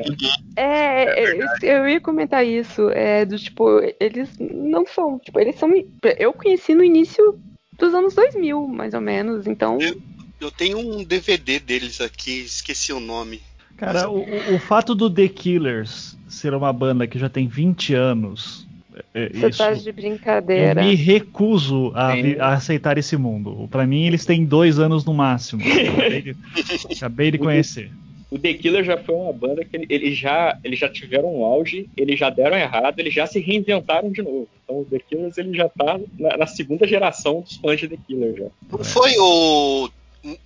É, 0.56 1.24
é, 1.24 1.48
eu 1.62 1.88
ia 1.88 2.00
comentar 2.00 2.46
isso. 2.46 2.88
É, 2.90 3.24
do 3.24 3.36
tipo, 3.36 3.80
eles 3.98 4.30
não 4.38 4.86
são. 4.86 5.18
Tipo, 5.18 5.40
eles 5.40 5.56
são. 5.56 5.70
Eu 6.16 6.32
conheci 6.32 6.74
no 6.74 6.84
início 6.84 7.38
dos 7.76 7.92
anos 7.92 8.14
2000, 8.14 8.68
mais 8.68 8.94
ou 8.94 9.00
menos. 9.00 9.48
Então. 9.48 9.78
Eu, 9.80 10.00
eu 10.40 10.50
tenho 10.50 10.78
um 10.78 11.04
DVD 11.04 11.58
deles 11.58 12.00
aqui, 12.00 12.40
esqueci 12.40 12.92
o 12.92 13.00
nome. 13.00 13.40
Cara, 13.76 14.08
o, 14.08 14.22
o, 14.54 14.58
fato 14.58 14.94
do 14.94 15.10
The 15.10 15.28
Killers 15.28 16.16
ser 16.28 16.54
uma 16.54 16.72
banda 16.72 17.06
que 17.06 17.18
já 17.18 17.28
tem 17.28 17.48
20 17.48 17.94
anos. 17.94 18.66
É, 19.12 19.28
Você 19.30 19.48
isso, 19.48 19.58
tá 19.58 19.72
de 19.72 19.90
brincadeira. 19.90 20.80
Eu 20.80 20.86
me 20.86 20.94
recuso 20.94 21.92
a, 21.94 22.12
a 22.40 22.54
aceitar 22.54 22.96
esse 22.98 23.16
mundo. 23.16 23.68
Para 23.68 23.84
mim, 23.86 24.06
eles 24.06 24.24
têm 24.24 24.44
dois 24.44 24.78
anos 24.78 25.04
no 25.04 25.12
máximo. 25.12 25.62
Acabei 25.62 26.22
de, 26.22 26.36
acabei 26.96 27.30
de 27.32 27.38
conhecer. 27.38 27.90
O 28.30 28.38
The 28.38 28.54
Killer 28.54 28.84
já 28.84 28.96
foi 28.96 29.14
uma 29.14 29.32
banda 29.32 29.64
que 29.64 29.86
eles 29.88 30.16
já, 30.16 30.58
eles 30.64 30.78
já 30.78 30.88
tiveram 30.88 31.32
um 31.32 31.44
auge, 31.44 31.88
eles 31.96 32.18
já 32.18 32.30
deram 32.30 32.56
errado, 32.56 32.98
eles 32.98 33.14
já 33.14 33.26
se 33.26 33.38
reinventaram 33.38 34.10
de 34.10 34.22
novo. 34.22 34.48
Então 34.64 34.80
o 34.80 34.84
The 34.84 34.98
Killers 34.98 35.38
ele 35.38 35.56
já 35.56 35.68
tá 35.68 36.00
na, 36.18 36.36
na 36.38 36.46
segunda 36.46 36.86
geração 36.86 37.42
dos 37.42 37.56
fãs 37.56 37.78
de 37.78 37.88
The 37.88 37.98
Killer 38.06 38.34
já. 38.36 38.46
Não 38.70 38.84
foi 38.84 39.12
o 39.18 39.88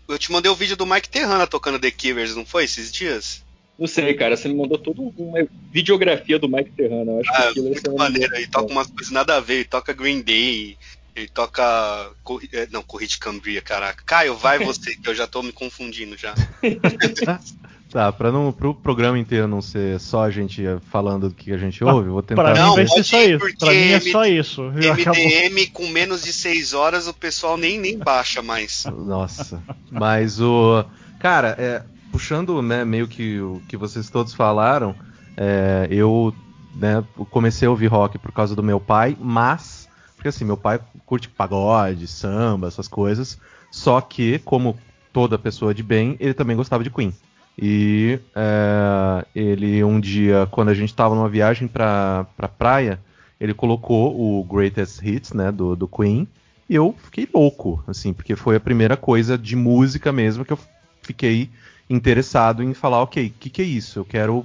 eu 0.09 0.19
te 0.19 0.33
mandei 0.33 0.51
o 0.51 0.55
vídeo 0.55 0.77
do 0.77 0.87
Mike 0.87 1.09
Terrana 1.09 1.47
tocando 1.47 1.79
The 1.79 1.91
Killers, 1.91 2.35
não 2.35 2.45
foi 2.45 2.65
esses 2.65 2.91
dias? 2.91 3.45
Não 3.79 3.87
sei, 3.87 4.13
cara. 4.15 4.37
Você 4.37 4.49
me 4.49 4.55
mandou 4.55 4.77
toda 4.77 5.01
uma 5.01 5.47
videografia 5.71 6.39
do 6.39 6.49
Mike 6.49 6.73
Terrana. 6.73 7.13
Eu 7.13 7.21
acho 7.21 7.31
ah, 7.33 7.53
que 7.53 7.61
muito 7.61 7.95
maneiro. 7.95 8.35
Ele 8.35 8.49
toca 8.49 8.73
umas 8.73 8.89
coisas 8.89 9.13
nada 9.13 9.37
a 9.37 9.41
ver. 9.41 9.55
Ele 9.55 9.65
toca 9.65 9.93
Green 9.93 10.21
Day. 10.21 10.77
Ele 11.15 11.29
toca. 11.29 12.11
É, 12.53 12.67
não, 12.73 12.83
Corrida 12.83 13.15
Cambria, 13.21 13.63
caraca. 13.63 14.03
Caio, 14.05 14.37
vai 14.37 14.59
você, 14.65 14.97
que 14.97 15.09
eu 15.09 15.15
já 15.15 15.29
tô 15.29 15.43
me 15.43 15.53
confundindo 15.53 16.17
já. 16.17 16.35
Tá, 17.91 18.13
para 18.13 18.31
não 18.31 18.53
pro 18.53 18.75
programa 18.75 19.19
inteiro 19.19 19.49
não 19.49 19.63
ser 19.63 19.99
só 19.99 20.25
a 20.25 20.31
gente 20.31 20.63
falando 20.91 21.31
do 21.31 21.35
que 21.35 21.53
a 21.53 21.57
gente 21.57 21.83
ouve, 21.83 22.11
vou 22.11 22.23
tentar. 22.23 22.53
Pra 22.53 22.53
mim 22.53 22.75
vai 22.75 22.87
ser 22.87 23.03
só 23.03 23.23
isso. 23.23 23.57
Pra 23.59 23.71
mim 23.71 23.91
é 23.93 24.01
só 24.01 24.27
isso. 24.27 24.63
MDM 24.63 25.71
com 25.73 25.87
menos 25.89 26.23
de 26.23 26.33
6 26.33 26.75
horas 26.75 27.09
o 27.09 27.15
pessoal 27.15 27.57
nem, 27.57 27.79
nem 27.79 27.97
baixa 27.97 28.43
mais. 28.43 28.85
Nossa. 28.85 29.63
Mas 29.91 30.39
o. 30.39 30.85
Cara, 31.19 31.57
é, 31.59 31.83
puxando 32.13 32.61
né, 32.61 32.85
meio 32.85 33.09
que 33.09 33.41
o 33.41 33.63
que 33.67 33.77
vocês 33.77 34.11
todos 34.11 34.35
falaram, 34.35 34.95
é, 35.35 35.89
eu 35.91 36.35
né, 36.75 37.03
comecei 37.31 37.67
a 37.67 37.71
ouvir 37.71 37.87
rock 37.87 38.19
por 38.19 38.33
causa 38.33 38.55
do 38.55 38.63
meu 38.63 38.79
pai, 38.79 39.17
mas. 39.19 39.89
Porque 40.15 40.29
assim, 40.29 40.45
meu 40.45 40.59
pai 40.59 40.79
curte 41.07 41.29
pagode, 41.31 42.07
samba, 42.07 42.69
essas 42.69 42.87
coisas. 42.87 43.39
Só 43.71 43.99
que, 44.01 44.39
como 44.41 44.79
toda 45.11 45.39
pessoa 45.39 45.73
de 45.73 45.83
bem, 45.83 46.17
ele 46.21 46.35
também 46.35 46.57
gostava 46.57 46.85
de 46.85 46.91
Queen. 46.91 47.15
E 47.61 48.21
é, 48.37 49.27
ele 49.35 49.83
um 49.83 49.99
dia, 49.99 50.47
quando 50.51 50.69
a 50.69 50.75
gente 50.75 50.91
estava 50.91 51.15
numa 51.15 51.29
viagem 51.29 51.67
para 51.67 52.25
pra 52.37 52.47
praia, 52.47 53.01
ele 53.41 53.53
colocou 53.53 54.15
o 54.17 54.45
Greatest 54.45 55.03
Hits, 55.03 55.33
né, 55.33 55.51
do, 55.51 55.75
do 55.75 55.89
Queen, 55.89 56.29
e 56.71 56.75
eu 56.75 56.95
fiquei 57.03 57.29
louco, 57.33 57.83
assim, 57.87 58.13
porque 58.13 58.37
foi 58.37 58.57
a 58.57 58.61
primeira 58.61 58.97
coisa 58.97 59.37
de 59.37 59.57
música 59.57 60.13
mesmo 60.13 60.45
que 60.45 60.53
eu 60.53 60.59
fiquei 61.03 61.51
interessado 61.91 62.63
em 62.63 62.75
falar, 62.75 63.03
ok, 63.03 63.27
o 63.27 63.31
que, 63.41 63.51
que 63.51 63.63
é 63.63 63.65
isso? 63.65 63.99
Eu 63.99 64.05
quero 64.05 64.45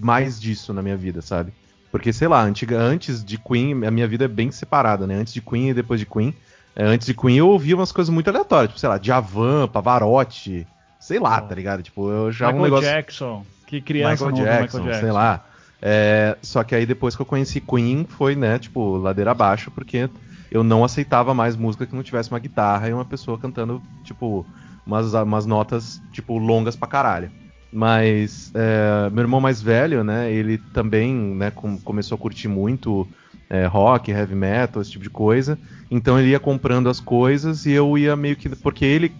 mais 0.00 0.40
disso 0.40 0.72
na 0.72 0.82
minha 0.82 0.96
vida, 0.96 1.20
sabe? 1.20 1.52
Porque, 1.90 2.12
sei 2.12 2.28
lá, 2.28 2.42
antiga, 2.42 2.78
antes 2.78 3.24
de 3.24 3.38
Queen, 3.38 3.84
a 3.84 3.90
minha 3.90 4.06
vida 4.06 4.24
é 4.24 4.28
bem 4.28 4.50
separada, 4.50 5.06
né? 5.06 5.14
Antes 5.14 5.34
de 5.34 5.42
Queen 5.42 5.70
e 5.70 5.74
depois 5.74 5.98
de 5.98 6.06
Queen. 6.06 6.34
É, 6.76 6.84
antes 6.84 7.06
de 7.06 7.14
Queen 7.14 7.36
eu 7.36 7.48
ouvia 7.48 7.74
umas 7.74 7.92
coisas 7.92 8.12
muito 8.12 8.28
aleatórias, 8.28 8.68
tipo, 8.70 8.80
sei 8.80 8.88
lá, 8.88 8.98
Javan, 9.02 9.68
Pavarotti, 9.68 10.66
Sei 11.02 11.18
lá, 11.18 11.40
tá 11.40 11.52
ligado? 11.52 11.82
Tipo, 11.82 12.08
eu 12.08 12.30
já 12.30 12.46
Michael 12.46 12.60
um 12.60 12.64
negócio... 12.64 12.88
Jackson. 12.88 13.44
Que 13.66 13.80
criança 13.80 14.24
Michael 14.24 14.46
Jackson, 14.46 14.78
Michael 14.78 14.84
Jackson, 14.84 15.00
sei 15.00 15.12
lá. 15.12 15.44
É, 15.80 16.38
só 16.40 16.62
que 16.62 16.76
aí 16.76 16.86
depois 16.86 17.16
que 17.16 17.22
eu 17.22 17.26
conheci 17.26 17.60
Queen, 17.60 18.06
foi, 18.08 18.36
né, 18.36 18.56
tipo, 18.56 18.98
ladeira 18.98 19.32
abaixo, 19.32 19.68
porque 19.72 20.08
eu 20.48 20.62
não 20.62 20.84
aceitava 20.84 21.34
mais 21.34 21.56
música 21.56 21.84
que 21.86 21.96
não 21.96 22.04
tivesse 22.04 22.30
uma 22.30 22.38
guitarra 22.38 22.88
e 22.88 22.92
uma 22.92 23.04
pessoa 23.04 23.36
cantando, 23.36 23.82
tipo, 24.04 24.46
umas, 24.86 25.12
umas 25.12 25.44
notas, 25.44 26.00
tipo, 26.12 26.38
longas 26.38 26.76
pra 26.76 26.86
caralho. 26.86 27.32
Mas 27.72 28.52
é, 28.54 29.10
meu 29.10 29.22
irmão 29.22 29.40
mais 29.40 29.60
velho, 29.60 30.04
né, 30.04 30.30
ele 30.30 30.56
também, 30.72 31.12
né, 31.12 31.50
com, 31.50 31.76
começou 31.78 32.14
a 32.14 32.18
curtir 32.18 32.46
muito 32.46 33.08
é, 33.50 33.66
rock, 33.66 34.12
heavy 34.12 34.36
metal, 34.36 34.80
esse 34.80 34.92
tipo 34.92 35.02
de 35.02 35.10
coisa. 35.10 35.58
Então 35.90 36.16
ele 36.16 36.28
ia 36.28 36.38
comprando 36.38 36.88
as 36.88 37.00
coisas 37.00 37.66
e 37.66 37.72
eu 37.72 37.98
ia 37.98 38.14
meio 38.14 38.36
que. 38.36 38.48
Porque 38.50 38.84
ele 38.84 39.12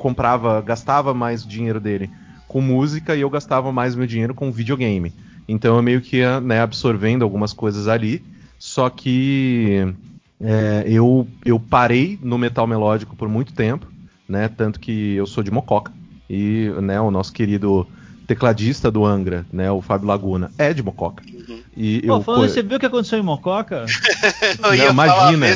comprava, 0.00 0.60
gastava 0.60 1.12
mais 1.14 1.46
dinheiro 1.46 1.78
dele 1.78 2.10
com 2.48 2.60
música 2.60 3.14
e 3.14 3.20
eu 3.20 3.30
gastava 3.30 3.70
mais 3.70 3.94
meu 3.94 4.06
dinheiro 4.06 4.34
com 4.34 4.50
videogame. 4.50 5.12
Então 5.46 5.76
eu 5.76 5.82
meio 5.82 6.00
que 6.00 6.16
ia 6.16 6.40
né, 6.40 6.60
absorvendo 6.60 7.22
algumas 7.22 7.52
coisas 7.52 7.86
ali. 7.86 8.24
Só 8.58 8.90
que 8.90 9.94
é, 10.40 10.84
eu, 10.86 11.26
eu 11.44 11.60
parei 11.60 12.18
no 12.22 12.38
metal 12.38 12.66
melódico 12.66 13.14
por 13.14 13.28
muito 13.28 13.52
tempo, 13.52 13.86
né? 14.28 14.48
Tanto 14.48 14.80
que 14.80 15.14
eu 15.14 15.26
sou 15.26 15.42
de 15.42 15.50
Mococa. 15.50 15.92
E 16.28 16.70
né, 16.82 17.00
o 17.00 17.10
nosso 17.10 17.32
querido 17.32 17.86
tecladista 18.26 18.90
do 18.90 19.04
Angra, 19.04 19.44
né, 19.52 19.70
o 19.72 19.80
Fábio 19.80 20.06
Laguna, 20.06 20.52
é 20.56 20.72
de 20.72 20.82
Mococa. 20.82 21.24
Uhum. 21.26 21.59
E 21.82 22.02
Pô, 22.02 22.16
eu, 22.16 22.20
falando, 22.20 22.46
você 22.46 22.62
viu 22.62 22.76
o 22.76 22.80
que 22.80 22.84
aconteceu 22.84 23.18
em 23.18 23.22
Mococa? 23.22 23.86
eu 24.62 24.74
ia 24.74 24.84
não, 24.84 24.90
imagina, 24.92 25.46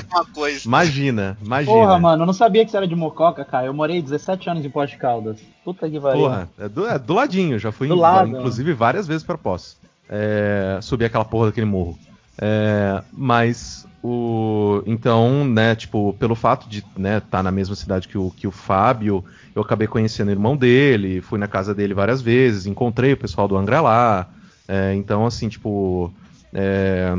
imagina, 0.64 1.39
imagina. 1.45 1.77
Porra, 1.77 1.99
mano, 1.99 2.22
eu 2.22 2.27
não 2.27 2.33
sabia 2.33 2.64
que 2.64 2.70
você 2.70 2.79
era 2.79 2.89
de 2.89 2.97
Mococa, 2.97 3.45
cara. 3.45 3.66
Eu 3.66 3.75
morei 3.75 4.01
17 4.01 4.49
anos 4.49 4.64
em 4.64 4.70
Pós 4.70 4.89
de 4.89 4.97
Caldas. 4.97 5.39
Puta 5.62 5.87
que 5.87 6.01
pariu. 6.01 6.22
Porra, 6.22 6.49
é 6.59 6.66
do, 6.66 6.87
é 6.87 6.99
do 6.99 7.12
ladinho, 7.12 7.59
já 7.59 7.70
fui, 7.70 7.89
do 7.89 7.95
em, 7.95 7.99
lado, 7.99 8.31
inclusive, 8.31 8.72
várias 8.72 9.07
vezes 9.07 9.22
para 9.22 9.37
Pós. 9.37 9.77
É, 10.09 10.79
subir 10.81 11.05
aquela 11.05 11.27
porra 11.27 11.49
daquele 11.49 11.66
morro. 11.66 11.99
É, 12.39 13.03
mas 13.12 13.87
o 14.03 14.83
então, 14.87 15.45
né, 15.45 15.75
tipo, 15.75 16.14
pelo 16.18 16.35
fato 16.35 16.66
de, 16.70 16.83
né, 16.97 17.18
estar 17.18 17.29
tá 17.29 17.43
na 17.43 17.51
mesma 17.51 17.75
cidade 17.75 18.09
que 18.09 18.16
o, 18.16 18.31
que 18.31 18.47
o 18.47 18.51
Fábio, 18.51 19.22
eu 19.55 19.61
acabei 19.61 19.87
conhecendo 19.87 20.29
o 20.29 20.33
irmão 20.33 20.57
dele, 20.57 21.20
fui 21.20 21.39
na 21.39 21.47
casa 21.47 21.75
dele 21.75 21.93
várias 21.93 22.22
vezes, 22.22 22.64
encontrei 22.64 23.12
o 23.12 23.18
pessoal 23.18 23.47
do 23.47 23.59
Angra 23.59 23.83
lá. 23.83 24.27
É, 24.67 24.95
então, 24.95 25.27
assim, 25.27 25.49
tipo, 25.49 26.12
é, 26.53 27.15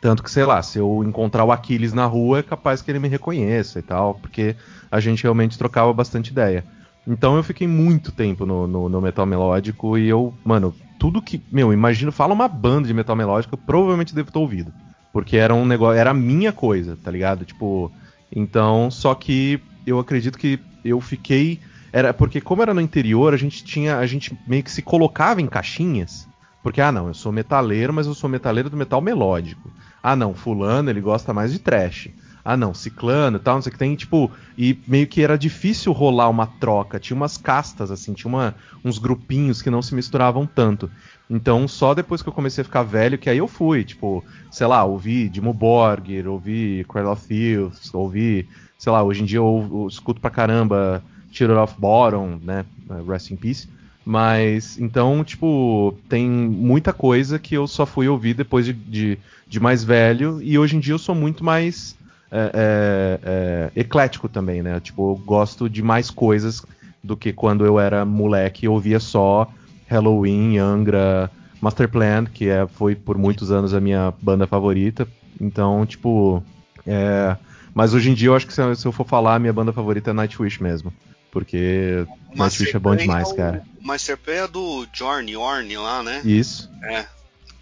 tanto 0.00 0.22
que, 0.22 0.30
sei 0.30 0.44
lá, 0.44 0.62
se 0.62 0.78
eu 0.78 1.02
encontrar 1.02 1.44
o 1.44 1.52
Aquiles 1.52 1.92
na 1.92 2.06
rua, 2.06 2.40
é 2.40 2.42
capaz 2.42 2.82
que 2.82 2.90
ele 2.90 2.98
me 2.98 3.08
reconheça 3.08 3.78
e 3.78 3.82
tal, 3.82 4.14
porque 4.14 4.54
a 4.90 5.00
gente 5.00 5.22
realmente 5.22 5.58
trocava 5.58 5.92
bastante 5.92 6.28
ideia. 6.28 6.64
Então 7.06 7.36
eu 7.36 7.42
fiquei 7.42 7.66
muito 7.66 8.12
tempo 8.12 8.46
no, 8.46 8.66
no, 8.66 8.88
no 8.88 9.00
metal 9.00 9.26
melódico 9.26 9.98
e 9.98 10.08
eu, 10.08 10.32
mano, 10.44 10.74
tudo 10.98 11.20
que. 11.20 11.42
Meu, 11.52 11.72
imagino, 11.72 12.10
fala 12.10 12.32
uma 12.32 12.48
banda 12.48 12.88
de 12.88 12.94
metal 12.94 13.14
melódico, 13.14 13.54
eu 13.54 13.58
provavelmente 13.58 14.14
devo 14.14 14.32
ter 14.32 14.38
ouvido. 14.38 14.72
Porque 15.12 15.36
era 15.36 15.54
um 15.54 15.64
negócio, 15.64 15.98
era 15.98 16.10
a 16.10 16.14
minha 16.14 16.52
coisa, 16.52 16.96
tá 16.96 17.10
ligado? 17.10 17.44
Tipo, 17.44 17.92
então, 18.34 18.90
só 18.90 19.14
que 19.14 19.60
eu 19.86 19.98
acredito 19.98 20.38
que 20.38 20.58
eu 20.84 21.00
fiquei. 21.00 21.60
Era 21.92 22.12
porque, 22.12 22.40
como 22.40 22.62
era 22.62 22.74
no 22.74 22.80
interior, 22.80 23.32
a 23.32 23.36
gente 23.36 23.62
tinha. 23.62 23.98
A 23.98 24.06
gente 24.06 24.36
meio 24.46 24.62
que 24.62 24.70
se 24.70 24.82
colocava 24.82 25.40
em 25.40 25.46
caixinhas. 25.46 26.26
Porque, 26.64 26.80
ah, 26.80 26.90
não, 26.90 27.06
eu 27.06 27.14
sou 27.14 27.30
metaleiro, 27.30 27.92
mas 27.92 28.08
eu 28.08 28.14
sou 28.14 28.28
metaleiro 28.28 28.68
do 28.68 28.76
metal 28.76 29.00
melódico. 29.00 29.70
Ah, 30.02 30.16
não, 30.16 30.34
fulano, 30.34 30.90
ele 30.90 31.00
gosta 31.00 31.32
mais 31.32 31.52
de 31.52 31.60
trash 31.60 32.08
ah 32.44 32.56
não, 32.58 32.74
ciclano 32.74 33.38
e 33.38 33.40
tal, 33.40 33.54
não 33.54 33.62
sei 33.62 33.70
o 33.70 33.72
que 33.72 33.78
tem, 33.78 33.96
tipo, 33.96 34.30
e 34.56 34.78
meio 34.86 35.06
que 35.06 35.22
era 35.22 35.38
difícil 35.38 35.92
rolar 35.92 36.28
uma 36.28 36.46
troca, 36.46 37.00
tinha 37.00 37.16
umas 37.16 37.38
castas, 37.38 37.90
assim, 37.90 38.12
tinha 38.12 38.28
uma, 38.28 38.54
uns 38.84 38.98
grupinhos 38.98 39.62
que 39.62 39.70
não 39.70 39.80
se 39.80 39.94
misturavam 39.94 40.46
tanto. 40.46 40.90
Então, 41.30 41.66
só 41.66 41.94
depois 41.94 42.20
que 42.20 42.28
eu 42.28 42.32
comecei 42.34 42.60
a 42.60 42.64
ficar 42.64 42.82
velho, 42.82 43.16
que 43.16 43.30
aí 43.30 43.38
eu 43.38 43.48
fui, 43.48 43.82
tipo, 43.82 44.22
sei 44.50 44.66
lá, 44.66 44.84
ouvi 44.84 45.30
Dimo 45.30 45.54
Borgir, 45.54 46.28
ouvi 46.28 46.84
Cradle 46.86 47.12
of 47.12 47.26
Thieves, 47.26 47.92
ouvi, 47.94 48.46
sei 48.76 48.92
lá, 48.92 49.02
hoje 49.02 49.22
em 49.22 49.24
dia 49.24 49.38
eu, 49.38 49.66
eu 49.72 49.86
escuto 49.88 50.20
pra 50.20 50.30
caramba 50.30 51.02
Cheater 51.30 51.56
of 51.56 51.74
Bottom, 51.78 52.38
né, 52.42 52.66
Rest 53.08 53.30
in 53.30 53.36
Peace. 53.36 53.66
Mas, 54.04 54.78
então, 54.78 55.24
tipo, 55.24 55.96
tem 56.08 56.28
muita 56.28 56.92
coisa 56.92 57.38
que 57.38 57.54
eu 57.54 57.66
só 57.66 57.86
fui 57.86 58.06
ouvir 58.06 58.34
depois 58.34 58.66
de, 58.66 58.72
de, 58.72 59.18
de 59.48 59.58
mais 59.60 59.82
velho, 59.82 60.42
e 60.42 60.58
hoje 60.58 60.76
em 60.76 60.80
dia 60.80 60.92
eu 60.92 60.98
sou 60.98 61.14
muito 61.14 61.42
mais 61.42 61.96
é, 62.30 62.50
é, 62.52 63.20
é, 63.22 63.80
eclético 63.80 64.28
também, 64.28 64.62
né? 64.62 64.78
Tipo, 64.80 65.12
eu 65.12 65.16
gosto 65.24 65.70
de 65.70 65.82
mais 65.82 66.10
coisas 66.10 66.66
do 67.02 67.16
que 67.16 67.32
quando 67.32 67.64
eu 67.64 67.78
era 67.78 68.04
moleque 68.04 68.66
e 68.66 68.68
ouvia 68.68 68.98
só 68.98 69.48
Halloween, 69.86 70.58
Angra, 70.58 71.30
Masterplan, 71.60 72.26
que 72.26 72.48
é, 72.48 72.66
foi 72.66 72.94
por 72.94 73.16
muitos 73.16 73.50
anos 73.50 73.72
a 73.72 73.80
minha 73.80 74.12
banda 74.20 74.46
favorita. 74.46 75.06
Então, 75.40 75.86
tipo. 75.86 76.42
É... 76.86 77.36
Mas 77.72 77.92
hoje 77.94 78.10
em 78.10 78.14
dia 78.14 78.28
eu 78.28 78.36
acho 78.36 78.46
que 78.46 78.52
se 78.52 78.60
eu, 78.60 78.72
eu 78.72 78.92
for 78.92 79.06
falar, 79.06 79.38
minha 79.40 79.52
banda 79.52 79.72
favorita 79.72 80.10
é 80.10 80.12
Nightwish 80.12 80.62
mesmo. 80.62 80.92
Porque 81.34 82.06
Nightwish 82.34 82.76
é 82.76 82.78
bom 82.78 82.94
demais, 82.94 83.30
é 83.32 83.34
cara. 83.34 83.62
O 83.82 83.86
Masterplan 83.86 84.34
é 84.34 84.46
do 84.46 84.86
Jorn, 84.92 85.36
Orn 85.36 85.76
lá, 85.76 86.02
né? 86.02 86.22
Isso. 86.24 86.70
É. 86.84 87.04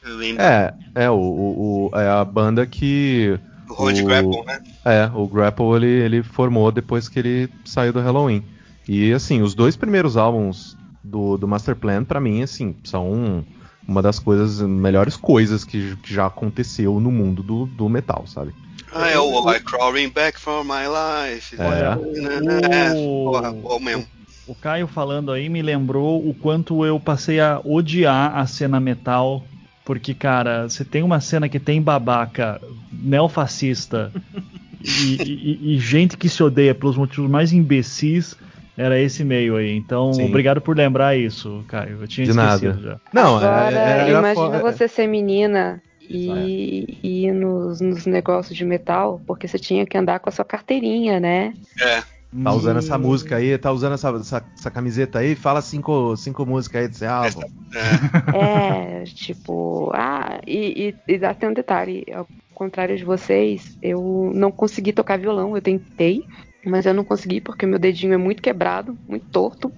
Eu 0.04 0.16
lembro. 0.16 0.42
É, 0.42 0.74
é, 0.94 1.10
o, 1.10 1.14
o, 1.14 1.90
o, 1.90 1.98
é 1.98 2.06
a 2.06 2.22
banda 2.22 2.66
que 2.66 3.40
Road 3.66 4.02
Grapple, 4.02 4.44
né? 4.44 4.60
É, 4.84 5.10
o 5.14 5.26
Grapple 5.26 5.74
ele, 5.76 5.86
ele 5.86 6.22
formou 6.22 6.70
depois 6.70 7.08
que 7.08 7.18
ele 7.18 7.48
saiu 7.64 7.94
do 7.94 8.00
Halloween. 8.00 8.44
E 8.86 9.10
assim, 9.12 9.40
os 9.40 9.54
dois 9.54 9.74
primeiros 9.74 10.18
álbuns 10.18 10.76
do, 11.02 11.38
do 11.38 11.48
Master 11.48 11.74
Plan, 11.74 12.04
para 12.04 12.20
mim, 12.20 12.42
assim, 12.42 12.76
são 12.84 13.44
uma 13.88 14.02
das 14.02 14.18
coisas, 14.18 14.60
melhores 14.60 15.16
coisas 15.16 15.64
que, 15.64 15.96
que 15.96 16.12
já 16.12 16.26
aconteceu 16.26 17.00
no 17.00 17.10
mundo 17.10 17.42
do, 17.42 17.66
do 17.66 17.88
metal, 17.88 18.26
sabe? 18.26 18.52
Ah, 18.94 19.08
é 19.08 19.18
o 19.18 19.50
I 19.50 19.60
Crawling 19.60 20.10
Back 20.10 20.38
from 20.38 20.64
My 20.64 20.84
Life. 20.86 21.56
É. 21.58 22.90
é 22.90 22.94
porra, 22.94 23.52
bom 23.52 23.80
mesmo. 23.80 24.06
O 24.46 24.54
Caio 24.54 24.86
falando 24.86 25.32
aí 25.32 25.48
me 25.48 25.62
lembrou 25.62 26.28
o 26.28 26.34
quanto 26.34 26.84
eu 26.84 26.98
passei 27.00 27.40
a 27.40 27.60
odiar 27.64 28.36
a 28.36 28.46
cena 28.46 28.78
metal. 28.80 29.44
Porque, 29.84 30.14
cara, 30.14 30.68
você 30.68 30.84
tem 30.84 31.02
uma 31.02 31.20
cena 31.20 31.48
que 31.48 31.58
tem 31.58 31.82
babaca 31.82 32.60
neofascista 32.92 34.12
e, 34.80 35.16
e, 35.22 35.74
e, 35.74 35.78
gente 35.78 36.16
que 36.16 36.28
se 36.28 36.42
odeia 36.42 36.74
pelos 36.74 36.96
motivos 36.96 37.30
mais 37.30 37.52
imbecis. 37.52 38.36
Era 38.76 38.98
esse 38.98 39.22
meio 39.22 39.56
aí. 39.56 39.76
Então, 39.76 40.12
Sim. 40.14 40.26
obrigado 40.26 40.60
por 40.60 40.76
lembrar 40.76 41.16
isso, 41.16 41.62
Caio. 41.68 41.98
Eu 42.00 42.08
tinha 42.08 42.24
De 42.24 42.30
esquecido 42.30 42.74
nada. 42.74 42.80
já. 42.80 43.00
Não, 43.12 43.36
Agora, 43.36 43.70
é, 43.70 44.08
é, 44.08 44.10
imagina 44.10 44.56
é- 44.56 44.60
você 44.60 44.88
ser 44.88 45.06
menina 45.06 45.82
e, 46.08 46.98
e 47.02 47.32
nos, 47.32 47.80
nos 47.80 48.06
negócios 48.06 48.56
de 48.56 48.64
metal, 48.64 49.20
porque 49.26 49.46
você 49.48 49.58
tinha 49.58 49.86
que 49.86 49.96
andar 49.96 50.20
com 50.20 50.28
a 50.28 50.32
sua 50.32 50.44
carteirinha, 50.44 51.20
né? 51.20 51.54
É. 51.80 52.02
Tá 52.42 52.50
usando 52.50 52.78
essa 52.78 52.96
Hum. 52.96 53.00
música 53.00 53.36
aí, 53.36 53.58
tá 53.58 53.70
usando 53.70 53.92
essa, 53.92 54.08
essa, 54.08 54.44
essa 54.58 54.70
camiseta 54.70 55.18
aí, 55.18 55.34
fala 55.34 55.60
cinco, 55.60 56.16
cinco 56.16 56.46
músicas 56.46 56.82
aí 56.82 56.88
desse 56.88 57.04
álbum. 57.04 57.42
É. 57.42 59.02
É, 59.02 59.04
tipo, 59.04 59.90
ah, 59.94 60.40
e, 60.46 60.94
e, 61.08 61.12
e 61.14 61.24
até 61.24 61.48
um 61.48 61.52
detalhe, 61.52 62.04
ao 62.14 62.26
contrário 62.54 62.96
de 62.96 63.04
vocês, 63.04 63.76
eu 63.82 64.30
não 64.34 64.50
consegui 64.50 64.92
tocar 64.92 65.18
violão, 65.18 65.54
eu 65.54 65.62
tentei, 65.62 66.22
mas 66.64 66.86
eu 66.86 66.94
não 66.94 67.04
consegui 67.04 67.40
porque 67.40 67.66
meu 67.66 67.78
dedinho 67.78 68.14
é 68.14 68.16
muito 68.16 68.40
quebrado, 68.42 68.96
muito 69.08 69.26
torto, 69.30 69.72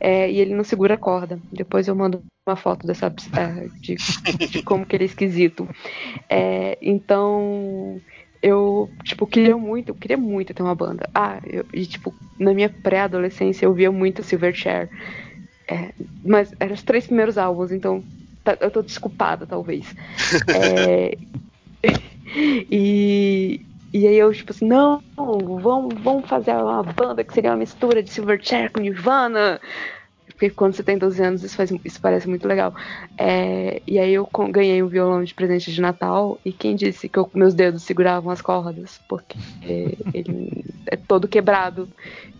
é, 0.00 0.30
e 0.30 0.38
ele 0.38 0.54
não 0.54 0.64
segura 0.64 0.94
a 0.94 0.98
corda. 0.98 1.38
Depois 1.52 1.88
eu 1.88 1.94
mando 1.94 2.22
uma 2.46 2.56
foto 2.56 2.86
dessa 2.86 3.06
é, 3.36 3.68
de, 3.82 3.96
de 4.48 4.62
como 4.62 4.86
que 4.86 4.96
ele 4.96 5.04
é 5.04 5.06
esquisito. 5.06 5.68
É, 6.28 6.78
então 6.80 8.00
eu, 8.42 8.90
tipo, 9.04 9.26
queria 9.26 9.56
muito, 9.56 9.90
eu 9.90 9.94
queria 9.94 10.16
muito 10.16 10.54
ter 10.54 10.62
uma 10.62 10.74
banda. 10.74 11.08
Ah, 11.14 11.40
eu, 11.44 11.64
e 11.74 11.86
tipo, 11.86 12.14
na 12.38 12.54
minha 12.54 12.68
pré-adolescência 12.68 13.66
eu 13.66 13.74
via 13.74 13.90
muito 13.90 14.22
Silverchair. 14.22 14.88
É, 15.68 15.92
mas 16.24 16.52
eram 16.60 16.74
os 16.74 16.82
três 16.82 17.06
primeiros 17.06 17.36
álbuns, 17.38 17.72
então 17.72 18.04
tá- 18.44 18.56
eu 18.60 18.70
tô 18.70 18.82
desculpada, 18.82 19.46
talvez. 19.46 19.94
É, 20.54 21.16
e, 22.70 23.60
e 24.02 24.06
aí 24.06 24.16
eu, 24.16 24.32
tipo 24.32 24.52
assim, 24.52 24.66
não, 24.66 25.00
vamos, 25.16 25.94
vamos 26.02 26.28
fazer 26.28 26.52
uma 26.52 26.82
banda 26.82 27.24
que 27.24 27.32
seria 27.34 27.50
uma 27.50 27.56
mistura 27.56 28.02
de 28.02 28.10
Silverchair 28.10 28.72
com 28.72 28.80
Nirvana. 28.80 29.60
Porque 30.26 30.50
quando 30.50 30.74
você 30.74 30.82
tem 30.82 30.98
12 30.98 31.22
anos, 31.22 31.42
isso, 31.44 31.56
faz, 31.56 31.70
isso 31.84 32.00
parece 32.00 32.28
muito 32.28 32.48
legal. 32.48 32.74
É, 33.18 33.82
e 33.86 33.98
aí 33.98 34.12
eu 34.12 34.28
ganhei 34.50 34.82
um 34.82 34.88
violão 34.88 35.22
de 35.24 35.34
presente 35.34 35.72
de 35.72 35.80
Natal. 35.80 36.40
E 36.44 36.52
quem 36.52 36.74
disse 36.76 37.08
que 37.08 37.18
eu- 37.18 37.30
meus 37.34 37.54
dedos 37.54 37.84
seguravam 37.84 38.30
as 38.30 38.42
cordas? 38.42 39.00
Porque 39.08 39.38
ele 40.14 40.50
é 40.90 40.96
todo 40.96 41.28
quebrado. 41.28 41.88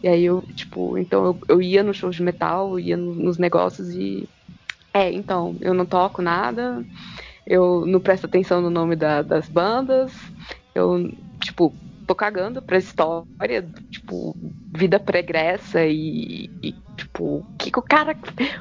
E 0.03 0.09
aí 0.09 0.25
eu, 0.25 0.43
tipo, 0.55 0.99
então 0.99 1.25
eu, 1.25 1.41
eu 1.49 1.63
ia 1.63 1.83
no 1.83 1.95
show 1.95 2.11
de 2.11 2.23
metal, 2.23 2.79
ia 2.79 2.97
no- 2.97 3.15
nos 3.15 3.39
negócios 3.39 3.89
e. 3.91 4.29
É, 4.95 5.13
então, 5.13 5.59
eu 5.61 5.75
não 5.75 5.85
toco 5.87 6.23
nada, 6.23 6.85
eu 7.47 7.87
não 7.87 8.01
presto 8.01 8.27
atenção 8.27 8.61
no 8.61 8.71
nome 8.71 8.97
da- 8.97 9.23
das 9.23 9.49
bandas, 9.49 10.13
eu, 10.75 10.99
tipo, 11.47 11.73
tô 12.07 12.15
cagando 12.15 12.63
pra 12.63 12.79
história, 12.79 13.67
tipo, 13.91 14.37
vida 14.75 15.01
pregressa 15.01 15.85
e, 15.85 16.51
e, 16.63 16.73
tipo, 16.97 17.45
que, 17.59 17.71
que 17.71 17.79
o 17.79 17.83
cara. 17.83 18.17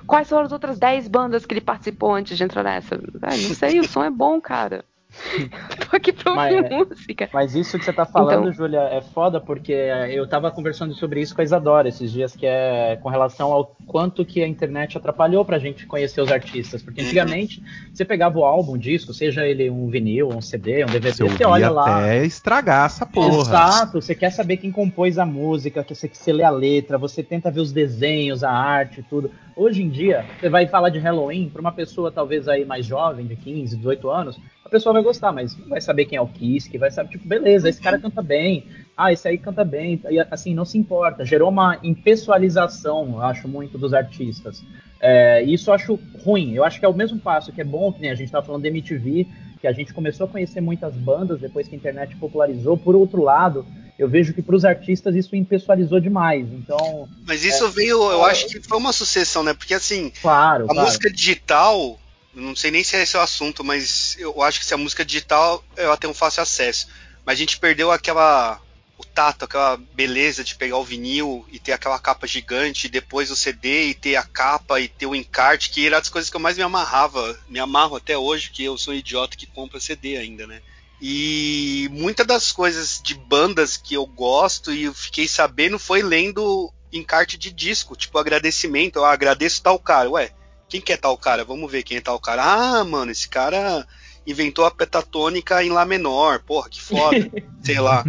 Quais 0.08 0.30
foram 0.30 0.46
as 0.46 0.52
outras 0.52 0.80
10 0.80 1.08
bandas 1.08 1.46
que 1.46 1.54
ele 1.54 1.62
participou 1.62 2.14
antes 2.14 2.38
de 2.38 2.44
entrar 2.44 2.64
nessa? 2.64 2.98
Não 2.98 3.56
sei, 3.56 3.80
o 3.80 3.88
som 3.88 4.04
é 4.04 4.10
bom, 4.10 4.40
cara. 4.40 4.84
tô 5.90 5.96
aqui 5.96 6.12
pra 6.14 6.32
ouvir 6.34 6.62
Mas- 6.62 6.72
música. 6.72 7.30
Mas 7.34 7.56
isso 7.56 7.78
que 7.80 7.86
você 7.86 7.94
tá 7.94 8.06
falando, 8.06 8.42
Então- 8.50 8.54
Júlia, 8.54 8.80
é 8.92 9.02
foda 9.02 9.40
porque 9.40 9.72
eu 10.12 10.28
tava 10.28 10.52
conversando 10.52 10.94
sobre 10.94 11.22
isso 11.22 11.34
com 11.36 11.42
a 11.42 11.44
Isadora 11.44 11.88
esses 11.90 12.12
dias, 12.12 12.36
que 12.36 12.46
é 12.46 12.98
com 13.02 13.10
relação 13.10 13.52
ao 13.52 13.76
quanto 13.88 14.24
que 14.26 14.42
a 14.44 14.48
internet 14.48 14.98
atrapalhou 14.98 15.44
pra 15.46 15.58
gente 15.60 15.86
conhecer 15.86 16.22
os 16.22 16.32
artistas. 16.32 16.82
Porque 16.84 17.02
antigamente, 17.02 17.62
você 17.94 18.04
pegava 18.06 18.38
o 18.38 18.44
álbum, 18.46 18.74
o 18.74 18.78
disco, 18.78 19.14
seja 19.14 19.46
ele 19.46 19.70
um 19.70 19.88
vinil, 19.90 20.30
um 20.30 20.42
CD, 20.42 20.84
um 20.84 20.88
DVD, 20.88 21.12
Você 21.14 21.24
você, 21.24 21.46
olha 21.46 21.70
lá. 21.70 22.00
até 22.00 22.26
estragar 22.26 22.86
essa 22.86 23.06
porra. 23.06 23.40
Exato, 23.40 24.02
você 24.02 24.14
quer 24.16 24.30
saber 24.32 24.58
quem 24.58 24.72
compôs 24.72 25.18
a 25.18 25.26
música, 25.26 25.84
que 25.84 25.94
você, 25.96 26.08
que 26.08 26.18
você 26.18 26.32
lê 26.34 26.44
a 26.44 26.50
letra, 26.50 26.98
você 26.98 27.24
tenta 27.24 27.50
ver 27.52 27.62
os 27.62 27.72
desenhos, 27.72 28.44
a 28.44 28.52
arte, 28.52 29.04
tudo. 29.10 29.32
Hoje 29.56 29.82
em 29.82 29.90
dia, 29.90 30.26
você 30.40 30.50
vai 30.50 30.68
falar 30.68 30.90
de 30.90 31.00
Halloween 31.00 31.50
para 31.50 31.62
uma 31.62 31.72
pessoa 31.72 32.12
talvez 32.12 32.48
aí 32.48 32.66
mais 32.66 32.86
jovem, 32.86 33.26
de 33.26 33.36
15, 33.38 33.78
18 33.78 34.10
anos, 34.10 34.38
a 34.66 34.70
pessoa 34.70 34.92
vai 34.94 35.02
gostar, 35.06 35.32
mas 35.32 35.58
não 35.58 35.70
vai 35.70 35.80
saber 35.80 36.06
quem 36.06 36.18
é 36.18 36.22
o 36.22 36.28
Kiss, 36.28 36.70
que 36.70 36.78
vai 36.78 36.92
saber, 36.92 37.12
tipo, 37.12 37.28
beleza, 37.28 37.70
esse 37.70 37.82
cara 37.82 37.98
canta 37.98 38.22
bem, 38.22 38.66
ah, 38.98 39.12
esse 39.12 39.28
aí 39.28 39.38
canta 39.38 39.64
bem, 39.64 40.02
e 40.10 40.20
assim, 40.20 40.54
não 40.54 40.66
se 40.66 40.78
importa. 40.78 41.24
Gerou 41.24 41.50
uma 41.50 41.80
impessoalização, 41.84 43.14
eu 43.14 43.22
acho, 43.22 43.48
muito 43.48 43.78
dos 43.78 43.94
artistas. 43.94 44.64
É, 45.00 45.44
e 45.44 45.54
isso 45.54 45.70
eu 45.70 45.74
acho 45.74 46.00
ruim. 46.24 46.54
Eu 46.54 46.64
acho 46.64 46.80
que 46.80 46.86
é 46.86 46.90
o 46.90 46.94
mesmo 46.94 47.20
passo 47.20 47.52
que 47.52 47.62
é 47.62 47.64
bom, 47.64 47.92
que 47.94 48.02
nem 48.02 48.12
a 48.12 48.16
gente 48.16 48.28
estava 48.28 48.46
falando 48.46 48.64
da 48.64 48.70
MTV, 48.70 49.28
que 49.62 49.68
a 49.68 49.72
gente 49.72 49.94
começou 49.94 50.26
a 50.26 50.30
conhecer 50.30 50.62
muitas 50.62 50.96
bandas 50.96 51.40
depois 51.40 51.68
que 51.68 51.76
a 51.76 51.78
internet 51.78 52.16
popularizou. 52.16 52.78
Por 52.78 52.96
outro 52.96 53.22
lado, 53.22 53.66
eu 53.98 54.10
vejo 54.10 54.34
que 54.34 54.42
para 54.42 54.56
os 54.56 54.66
artistas 54.66 55.16
isso 55.16 55.36
impessoalizou 55.36 56.00
demais. 56.00 56.48
Então, 56.52 57.08
Mas 57.26 57.44
isso 57.44 57.70
veio, 57.70 58.12
eu 58.12 58.24
acho 58.26 58.48
que 58.48 58.62
foi 58.62 58.78
uma 58.78 58.92
sucessão, 58.94 59.44
né? 59.44 59.54
Porque 59.54 59.74
assim, 59.74 60.12
claro, 60.22 60.66
a 60.66 60.68
claro. 60.68 60.88
música 60.88 61.12
digital, 61.12 62.00
não 62.36 62.56
sei 62.56 62.70
nem 62.70 62.84
se 62.84 62.96
é 62.96 63.04
esse 63.04 63.16
o 63.16 63.22
assunto, 63.22 63.64
mas 63.64 64.16
eu 64.20 64.42
acho 64.44 64.60
que 64.60 64.66
se 64.66 64.74
a 64.74 64.78
música 64.78 65.06
digital 65.06 65.64
ela 65.76 65.98
tem 65.98 66.10
um 66.10 66.14
fácil 66.14 66.44
acesso. 66.44 66.88
Mas 67.26 67.34
a 67.34 67.40
gente 67.40 67.58
perdeu 67.58 67.92
aquela. 67.92 68.62
o 68.98 69.04
tato, 69.04 69.46
aquela 69.46 69.78
beleza 69.78 70.44
de 70.44 70.56
pegar 70.56 70.78
o 70.78 70.84
vinil 70.84 71.46
e 71.52 71.60
ter 71.60 71.72
aquela 71.72 71.98
capa 71.98 72.28
gigante, 72.28 72.88
e 72.88 72.90
depois 72.90 73.32
o 73.32 73.36
CD 73.36 73.88
e 73.88 73.94
ter 73.94 74.16
a 74.18 74.24
capa 74.24 74.80
e 74.80 74.88
ter 74.88 75.06
o 75.06 75.16
encarte, 75.16 75.70
que 75.70 75.86
era 75.86 75.98
das 76.00 76.10
coisas 76.10 76.30
que 76.30 76.36
eu 76.36 76.42
mais 76.42 76.58
me 76.58 76.64
amarrava, 76.64 77.40
me 77.50 77.60
amarro 77.60 77.96
até 77.96 78.18
hoje, 78.18 78.52
que 78.52 78.64
eu 78.64 78.78
sou 78.78 78.94
um 78.94 78.98
idiota 78.98 79.38
que 79.38 79.48
compra 79.48 79.80
CD 79.80 80.18
ainda, 80.18 80.46
né? 80.46 80.62
E 81.02 81.90
muitas 81.92 82.26
das 82.26 82.52
coisas 82.52 83.02
de 83.04 83.16
bandas 83.16 83.76
que 83.78 83.94
eu 83.96 84.06
gosto 84.06 84.74
e 84.74 84.84
eu 84.84 84.94
fiquei 84.94 85.28
sabendo 85.28 85.78
foi 85.78 86.02
lendo 86.02 86.72
encarte 86.92 87.38
de 87.38 87.52
disco, 87.52 87.96
tipo 87.96 88.18
agradecimento, 88.18 88.98
eu 88.98 89.06
agradeço 89.06 89.62
tal 89.62 89.78
cara, 89.78 90.10
ué, 90.10 90.32
quem 90.68 90.82
que 90.82 90.92
é 90.94 90.98
tal 90.98 91.18
cara? 91.18 91.44
Vamos 91.44 91.72
ver 91.72 91.84
quem 91.84 91.98
é 91.98 92.02
tal 92.02 92.20
cara. 92.20 92.44
Ah, 92.44 92.84
mano, 92.84 93.12
esse 93.12 93.30
cara 93.30 93.86
inventou 94.26 94.66
a 94.66 94.72
pentatônica 94.72 95.64
em 95.64 95.70
Lá 95.70 95.86
menor, 95.86 96.42
porra, 96.44 96.70
que 96.70 96.82
foda, 96.82 97.16
sei 97.62 97.80
lá. 97.80 98.04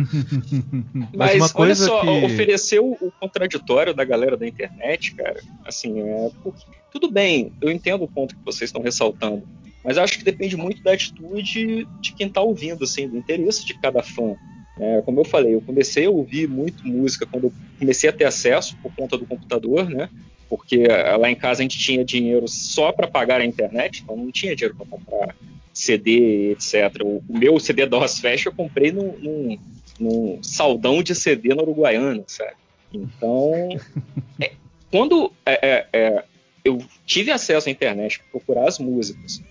Mas, 1.15 1.37
uma 1.37 1.45
olha 1.47 1.53
coisa 1.53 1.87
só, 1.87 2.01
que- 2.01 2.25
oferecer 2.25 2.81
o, 2.81 3.13
contraditório 3.21 3.95
da 3.95 4.05
galera 4.05 4.37
da 4.37 4.47
internet, 4.47 5.15
cara, 5.15 5.43
assim, 5.65 6.01
é. 6.01 6.31
porque- 6.43 6.65
Tudo 6.91 7.11
bem, 7.11 7.53
eu 7.61 7.71
entendo 7.71 8.05
o 8.05 8.09
ponto 8.09 8.35
que 8.35 8.41
vocês 8.45 8.69
estão 8.69 8.83
ressaltando, 8.83 9.47
mas 9.85 9.97
eu 9.97 10.03
acho 10.03 10.19
que 10.19 10.25
depende 10.25 10.57
muito 10.57 10.83
da 10.83 10.93
atitude 10.93 11.89
de 12.01 12.13
quem 12.15 12.29
tá 12.29 12.41
ouvindo, 12.41 12.85
assim, 12.85 13.09
do 13.09 13.17
interesse 13.19 13.65
de 13.67 13.75
cada 13.75 14.03
fã. 14.03 14.37
É, 14.79 15.01
como 15.03 15.21
eu 15.21 15.25
falei, 15.25 15.55
eu 15.55 15.61
comecei 15.63 16.07
a 16.07 16.11
ouvir 16.11 16.49
muito 16.49 16.87
música 16.87 17.27
quando 17.31 17.45
eu 17.45 17.55
comecei 17.79 18.09
a 18.09 18.13
ter 18.13 18.25
acesso 18.25 18.77
por 18.83 18.93
conta 18.95 19.17
do 19.19 19.27
computador, 19.27 19.89
né? 19.89 20.09
Porque 20.49 20.85
eh, 20.89 21.17
lá 21.17 21.31
em 21.31 21.35
casa 21.35 21.61
a 21.61 21.63
gente 21.63 21.79
tinha 21.79 22.05
dinheiro 22.05 22.47
só 22.47 22.93
para 22.93 23.09
pagar 23.09 23.41
a 23.41 23.45
internet, 23.45 24.03
então 24.03 24.17
não 24.17 24.31
tinha 24.31 24.55
dinheiro 24.55 24.77
para 24.77 24.87
comprar 24.87 25.35
CD, 25.73 26.53
etc. 26.53 27.03
O, 27.05 27.23
meu 27.29 27.61
CD 27.61 27.85
da 27.87 28.09
Fest 28.09 28.47
eu 28.47 28.53
comprei 28.53 28.93
num, 28.93 29.13
num, 29.19 29.59
num 30.01 30.43
saldão 30.43 31.03
de 31.03 31.15
CD 31.15 31.55
na 31.55 31.63
Uruguaiana, 31.63 32.25
sabe? 32.27 32.55
Então, 32.93 33.69
é, 34.41 34.53
quando 34.91 35.33
é, 35.45 35.53
é, 35.63 35.87
é, 35.93 36.25
eu 36.65 36.79
tive 37.05 37.31
acesso 37.31 37.69
à 37.69 37.73
internet 37.73 38.19
para 38.19 38.29
procurar 38.31 38.69
as 38.69 38.79
músicas, 38.79 39.43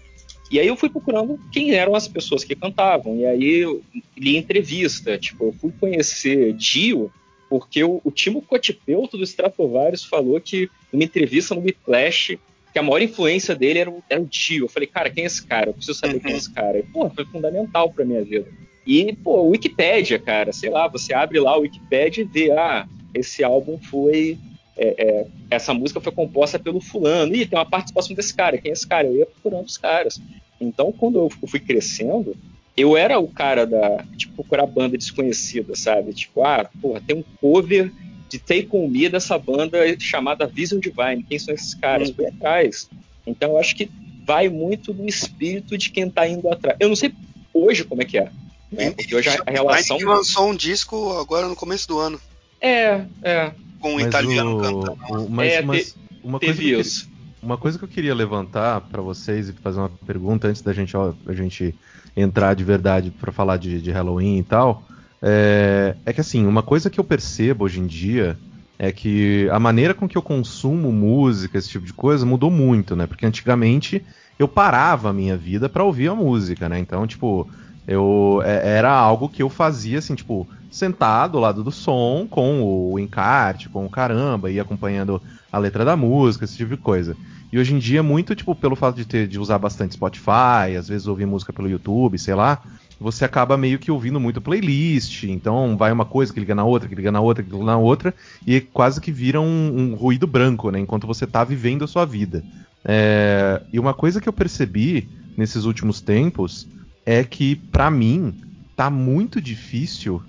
e 0.52 0.60
aí 0.60 0.68
eu 0.68 0.76
fui 0.76 0.90
procurando 0.90 1.40
quem 1.52 1.74
eram 1.74 1.96
as 1.96 2.08
pessoas 2.08 2.44
que 2.44 2.56
cantavam, 2.56 3.18
e 3.18 3.26
aí 3.26 3.56
eu 3.58 3.84
li 4.18 4.38
entrevista, 4.38 5.18
tipo, 5.18 5.46
eu 5.46 5.54
fui 5.54 5.72
conhecer 5.80 6.54
Dio, 6.54 7.12
porque 7.50 7.84
o, 7.84 8.02
o 8.04 8.12
Timo 8.12 8.42
Cotipeuto 8.42 9.18
do 9.18 9.24
Stratovarius 9.24 10.04
falou 10.04 10.40
que 10.42 10.70
numa 10.92 11.04
entrevista 11.04 11.54
no 11.54 11.62
Whiplash 11.62 12.38
que 12.76 12.80
a 12.80 12.84
maior 12.84 13.02
influência 13.02 13.56
dele 13.56 13.80
era 13.80 13.90
o, 13.90 14.04
era 14.10 14.22
o 14.22 14.26
Dio. 14.26 14.66
Eu 14.66 14.70
falei, 14.70 14.86
cara, 14.86 15.10
quem 15.10 15.24
é 15.24 15.28
esse 15.28 15.46
cara? 15.48 15.70
Eu 15.70 15.74
preciso 15.74 15.98
saber 15.98 16.20
quem 16.20 16.34
é 16.34 16.36
esse 16.36 16.52
cara. 16.52 16.78
E, 16.78 16.84
pô, 16.84 17.10
foi 17.10 17.24
fundamental 17.24 17.90
pra 17.90 18.04
minha 18.04 18.22
vida. 18.22 18.48
E, 18.86 19.14
pô, 19.14 19.44
Wikipédia, 19.44 20.20
cara, 20.20 20.52
sei 20.52 20.70
lá, 20.70 20.86
você 20.88 21.14
abre 21.14 21.40
lá 21.40 21.58
o 21.58 21.62
Wikipédia 21.62 22.22
e 22.22 22.26
vê, 22.26 22.52
ah, 22.52 22.86
esse 23.14 23.46
álbum 23.46 23.80
foi. 23.80 24.38
é, 24.78 24.96
é, 24.98 25.28
essa 25.50 25.74
música 25.74 26.02
foi 26.02 26.12
composta 26.12 26.60
pelo 26.60 26.82
fulano. 26.82 27.34
Ih, 27.34 27.46
tem 27.46 27.58
uma 27.58 27.66
participação 27.66 28.14
desse 28.14 28.36
cara. 28.36 28.58
Quem 28.58 28.72
é 28.72 28.74
esse 28.74 28.86
cara? 28.86 29.08
Eu 29.08 29.16
ia 29.16 29.26
procurando 29.26 29.68
os 29.68 29.78
caras. 29.78 30.20
Então, 30.60 30.92
quando 30.92 31.18
eu 31.18 31.30
fui 31.48 31.62
crescendo, 31.62 32.36
eu 32.76 32.98
era 32.98 33.20
o 33.20 33.28
cara 33.28 33.66
da, 33.66 34.04
de 34.16 34.28
procurar 34.28 34.66
banda 34.66 34.98
desconhecida, 34.98 35.76
sabe? 35.76 36.14
Tipo, 36.14 36.44
ah, 36.44 36.70
porra, 36.82 37.02
tem 37.06 37.16
um 37.16 37.24
cover 37.40 37.92
de 38.30 38.40
Take 38.40 38.70
On 38.74 38.88
Me 38.88 39.08
dessa 39.08 39.38
banda 39.38 39.78
chamada 40.00 40.46
Vision 40.48 40.80
Divine. 40.80 41.24
Quem 41.24 41.40
são 41.40 41.54
esses 41.54 41.74
caras? 41.74 42.10
Fui 42.10 42.26
atrás. 42.26 42.90
Então 43.26 43.52
eu 43.52 43.58
acho 43.60 43.76
que 43.76 43.90
vai 44.26 44.50
muito 44.50 44.92
do 44.94 45.08
espírito 45.08 45.78
de 45.78 45.90
quem 45.92 46.10
tá 46.10 46.28
indo 46.28 46.50
atrás. 46.52 46.76
Eu 46.80 46.90
não 46.90 46.96
sei 46.96 47.14
hoje 47.54 47.84
como 47.84 48.02
é 48.02 48.06
que 48.06 48.18
é. 48.18 48.30
Né? 48.72 48.92
Porque 48.92 49.16
hoje 49.16 49.30
a 49.30 49.50
relação. 49.52 49.98
Mas 49.98 50.06
lançou 50.08 50.50
um 50.50 50.56
disco 50.56 51.18
agora 51.20 51.48
no 51.48 51.56
começo 51.56 51.88
do 51.88 52.00
ano. 52.00 52.20
É, 52.60 53.06
é. 53.22 53.52
Com 53.80 53.92
um 53.92 53.96
Mas 53.96 54.08
italiano 54.08 54.58
o- 54.58 54.62
cantando. 54.62 55.30
mas, 55.30 55.54
É, 55.54 55.62
mas 55.62 55.92
te- 55.94 55.96
uma 56.24 56.40
coisa 56.40 56.54
que 56.54 56.60
Teve 56.62 56.74
eu 56.76 56.80
isso. 56.82 57.10
Uma 57.42 57.58
coisa 57.60 57.78
que 57.78 57.84
eu 57.86 57.90
queria 57.90 58.16
levantar 58.16 58.82
pra 58.82 59.02
vocês 59.04 59.48
e 59.50 59.54
fazer 59.54 59.78
uma 59.80 59.90
pergunta 59.90 60.48
antes 60.48 60.64
da 60.64 60.74
gente, 60.74 60.98
ó, 60.98 61.14
a 61.28 61.34
gente 61.34 61.76
entrar 62.16 62.54
de 62.56 62.64
verdade 62.64 63.12
pra 63.12 63.32
falar 63.32 63.58
de, 63.58 63.82
de 63.82 63.92
Halloween 63.92 64.40
e 64.40 64.44
tal, 64.44 64.88
é, 65.22 65.98
é 66.06 66.14
que 66.14 66.22
assim, 66.22 66.46
uma 66.46 66.64
coisa 66.64 66.90
que 66.90 67.00
eu 67.00 67.04
percebo 67.04 67.66
hoje 67.66 67.80
em 67.80 67.88
dia 67.88 68.40
é 68.78 68.92
que 68.92 69.48
a 69.52 69.60
maneira 69.60 69.94
com 69.94 70.08
que 70.08 70.18
eu 70.18 70.22
consumo 70.22 70.92
música, 70.92 71.58
esse 71.58 71.70
tipo 71.70 71.86
de 71.86 71.94
coisa, 71.94 72.26
mudou 72.26 72.52
muito, 72.52 72.96
né? 72.96 73.08
Porque 73.08 73.26
antigamente 73.26 74.06
eu 74.38 74.48
parava 74.48 75.10
a 75.10 75.14
minha 75.14 75.38
vida 75.38 75.70
pra 75.70 75.84
ouvir 75.84 76.10
a 76.10 76.16
música, 76.16 76.68
né? 76.68 76.78
Então, 76.80 77.08
tipo, 77.08 77.50
eu 77.88 78.42
é- 78.44 78.78
era 78.78 78.92
algo 78.92 79.30
que 79.30 79.42
eu 79.44 79.50
fazia 79.50 80.00
assim, 80.00 80.16
tipo, 80.16 80.50
sentado 80.70 81.38
ao 81.38 81.42
lado 81.44 81.64
do 81.64 81.72
som, 81.72 82.28
com 82.30 82.62
o 82.92 83.00
encarte, 83.00 83.70
com 83.70 83.86
o 83.86 83.90
caramba, 83.90 84.52
e 84.52 84.60
acompanhando 84.60 85.22
a 85.52 85.58
letra 85.58 85.86
da 85.86 85.96
música, 85.96 86.44
esse 86.46 86.58
tipo 86.58 86.72
de 86.72 86.78
coisa. 86.78 87.18
E 87.56 87.58
hoje 87.58 87.74
em 87.74 87.80
dia, 87.80 88.04
muito, 88.04 88.36
tipo, 88.36 88.54
pelo 88.54 88.76
fato 88.76 88.98
de 88.98 89.06
ter 89.06 89.30
de 89.30 89.40
usar 89.40 89.58
bastante 89.58 89.94
Spotify, 89.94 90.76
às 90.78 90.90
vezes 90.90 91.08
ouvir 91.08 91.26
música 91.26 91.54
pelo 91.54 91.70
YouTube, 91.70 92.20
sei 92.20 92.36
lá, 92.36 92.62
você 93.00 93.24
acaba 93.24 93.56
meio 93.56 93.80
que 93.80 93.90
ouvindo 93.90 94.20
muito 94.20 94.42
playlist, 94.42 95.24
então 95.24 95.78
vai 95.78 95.90
uma 95.90 96.04
coisa 96.04 96.34
que 96.34 96.40
liga 96.42 96.54
na 96.54 96.66
outra, 96.66 96.90
que 96.90 96.96
liga 96.96 97.14
na 97.14 97.22
outra, 97.22 97.42
que 97.42 97.50
liga 97.50 97.64
na 97.64 97.78
outra, 97.78 98.14
e 98.46 98.60
quase 98.60 99.00
que 99.00 99.10
vira 99.10 99.40
um, 99.40 99.74
um 99.74 99.96
ruído 99.96 100.28
branco, 100.28 100.70
né? 100.70 100.82
Enquanto 100.82 101.08
você 101.08 101.26
tá 101.26 101.46
vivendo 101.46 101.86
a 101.86 101.88
sua 101.88 102.04
vida. 102.04 102.44
É, 102.84 103.62
e 103.72 103.80
uma 103.80 103.94
coisa 103.94 104.20
que 104.20 104.28
eu 104.28 104.34
percebi 104.34 105.08
nesses 105.38 105.64
últimos 105.64 106.02
tempos 106.02 106.68
é 107.06 107.24
que, 107.24 107.56
pra 107.56 107.90
mim, 107.90 108.36
tá 108.76 108.90
muito 108.90 109.40
difícil 109.40 110.22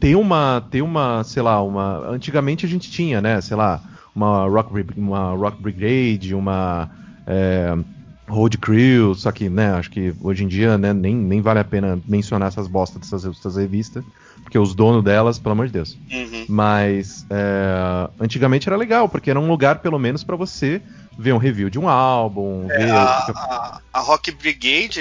ter 0.00 0.16
uma, 0.16 0.66
ter 0.70 0.80
uma, 0.80 1.22
sei 1.22 1.42
lá, 1.42 1.62
uma. 1.62 2.08
Antigamente 2.08 2.64
a 2.64 2.68
gente 2.68 2.90
tinha, 2.90 3.20
né, 3.20 3.42
sei 3.42 3.58
lá, 3.58 3.82
uma 4.16 4.46
Rock, 4.48 4.84
uma 4.96 5.34
rock 5.34 5.60
Brigade, 5.62 6.34
uma 6.34 6.90
é, 7.26 7.76
Road 8.28 8.58
Crew, 8.58 9.14
só 9.14 9.30
que, 9.30 9.48
né, 9.48 9.70
acho 9.74 9.90
que 9.90 10.12
hoje 10.20 10.42
em 10.42 10.48
dia, 10.48 10.76
né, 10.76 10.92
nem, 10.92 11.14
nem 11.14 11.40
vale 11.40 11.60
a 11.60 11.64
pena 11.64 12.00
mencionar 12.08 12.48
essas 12.48 12.66
bostas 12.66 13.00
dessas, 13.02 13.22
dessas 13.24 13.56
revistas, 13.56 14.02
porque 14.42 14.58
os 14.58 14.74
donos 14.74 15.04
delas, 15.04 15.38
pelo 15.38 15.52
amor 15.52 15.66
de 15.66 15.72
Deus. 15.74 15.96
Uhum. 16.10 16.44
Mas 16.48 17.24
é, 17.30 18.08
antigamente 18.18 18.68
era 18.68 18.76
legal, 18.76 19.08
porque 19.08 19.30
era 19.30 19.38
um 19.38 19.46
lugar, 19.48 19.78
pelo 19.80 19.98
menos, 19.98 20.24
pra 20.24 20.34
você 20.34 20.80
ver 21.18 21.32
um 21.32 21.38
review 21.38 21.70
de 21.70 21.78
um 21.78 21.88
álbum, 21.88 22.66
É, 22.70 22.76
ver. 22.76 22.90
a, 22.92 23.30
a- 23.34 23.80
a 23.94 24.00
Rock 24.00 24.30
Brigade, 24.32 25.00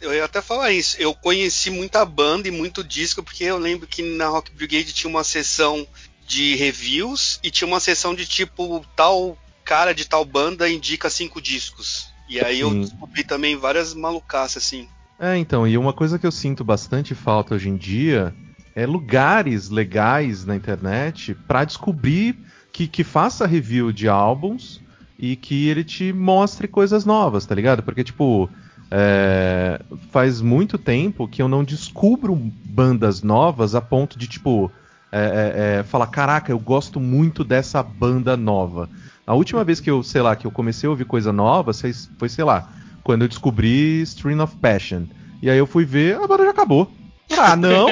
eu 0.00 0.14
ia 0.14 0.24
até 0.24 0.40
falar 0.40 0.70
isso. 0.70 0.96
Eu 1.00 1.12
conheci 1.12 1.70
muita 1.70 2.04
banda 2.04 2.46
e 2.46 2.52
muito 2.52 2.84
disco, 2.84 3.20
porque 3.22 3.42
eu 3.44 3.58
lembro 3.58 3.86
que 3.86 4.00
na 4.16 4.28
Rock 4.28 4.52
Brigade 4.54 4.92
tinha 4.92 5.10
uma 5.10 5.24
sessão 5.24 5.84
de 6.32 6.54
reviews 6.56 7.38
e 7.42 7.50
tinha 7.50 7.68
uma 7.68 7.78
sessão 7.78 8.14
de 8.14 8.24
tipo, 8.24 8.82
tal 8.96 9.36
cara 9.62 9.94
de 9.94 10.06
tal 10.06 10.24
banda 10.24 10.68
indica 10.68 11.10
cinco 11.10 11.42
discos. 11.42 12.08
E 12.26 12.40
aí 12.40 12.60
eu 12.60 12.70
descobri 12.70 13.22
também 13.22 13.54
várias 13.54 13.92
malucaças, 13.92 14.64
assim. 14.64 14.88
É, 15.20 15.36
então, 15.36 15.68
e 15.68 15.76
uma 15.76 15.92
coisa 15.92 16.18
que 16.18 16.26
eu 16.26 16.32
sinto 16.32 16.64
bastante 16.64 17.14
falta 17.14 17.54
hoje 17.54 17.68
em 17.68 17.76
dia 17.76 18.34
é 18.74 18.86
lugares 18.86 19.68
legais 19.68 20.46
na 20.46 20.56
internet 20.56 21.34
pra 21.46 21.64
descobrir 21.64 22.38
que, 22.72 22.88
que 22.88 23.04
faça 23.04 23.46
review 23.46 23.92
de 23.92 24.08
álbuns 24.08 24.80
e 25.18 25.36
que 25.36 25.68
ele 25.68 25.84
te 25.84 26.14
mostre 26.14 26.66
coisas 26.66 27.04
novas, 27.04 27.44
tá 27.44 27.54
ligado? 27.54 27.82
Porque, 27.82 28.02
tipo, 28.02 28.48
é, 28.90 29.82
faz 30.10 30.40
muito 30.40 30.78
tempo 30.78 31.28
que 31.28 31.42
eu 31.42 31.48
não 31.48 31.62
descubro 31.62 32.34
bandas 32.34 33.22
novas 33.22 33.74
a 33.74 33.82
ponto 33.82 34.18
de, 34.18 34.26
tipo, 34.26 34.72
é, 35.12 35.18
é, 35.18 35.78
é, 35.80 35.82
falar, 35.82 36.06
caraca, 36.06 36.50
eu 36.50 36.58
gosto 36.58 36.98
muito 36.98 37.44
dessa 37.44 37.82
banda 37.82 38.34
nova. 38.34 38.88
A 39.26 39.34
última 39.34 39.62
vez 39.62 39.78
que 39.78 39.90
eu, 39.90 40.02
sei 40.02 40.22
lá, 40.22 40.34
que 40.34 40.46
eu 40.46 40.50
comecei 40.50 40.86
a 40.86 40.90
ouvir 40.90 41.04
coisa 41.04 41.30
nova 41.30 41.72
foi, 42.18 42.28
sei 42.30 42.44
lá, 42.44 42.70
quando 43.04 43.22
eu 43.22 43.28
descobri 43.28 44.00
Stream 44.02 44.42
of 44.42 44.56
Passion. 44.56 45.02
E 45.42 45.50
aí 45.50 45.58
eu 45.58 45.66
fui 45.66 45.84
ver, 45.84 46.16
a 46.16 46.26
banda 46.26 46.44
já 46.44 46.50
acabou. 46.50 46.90
Ah, 47.38 47.54
não? 47.54 47.88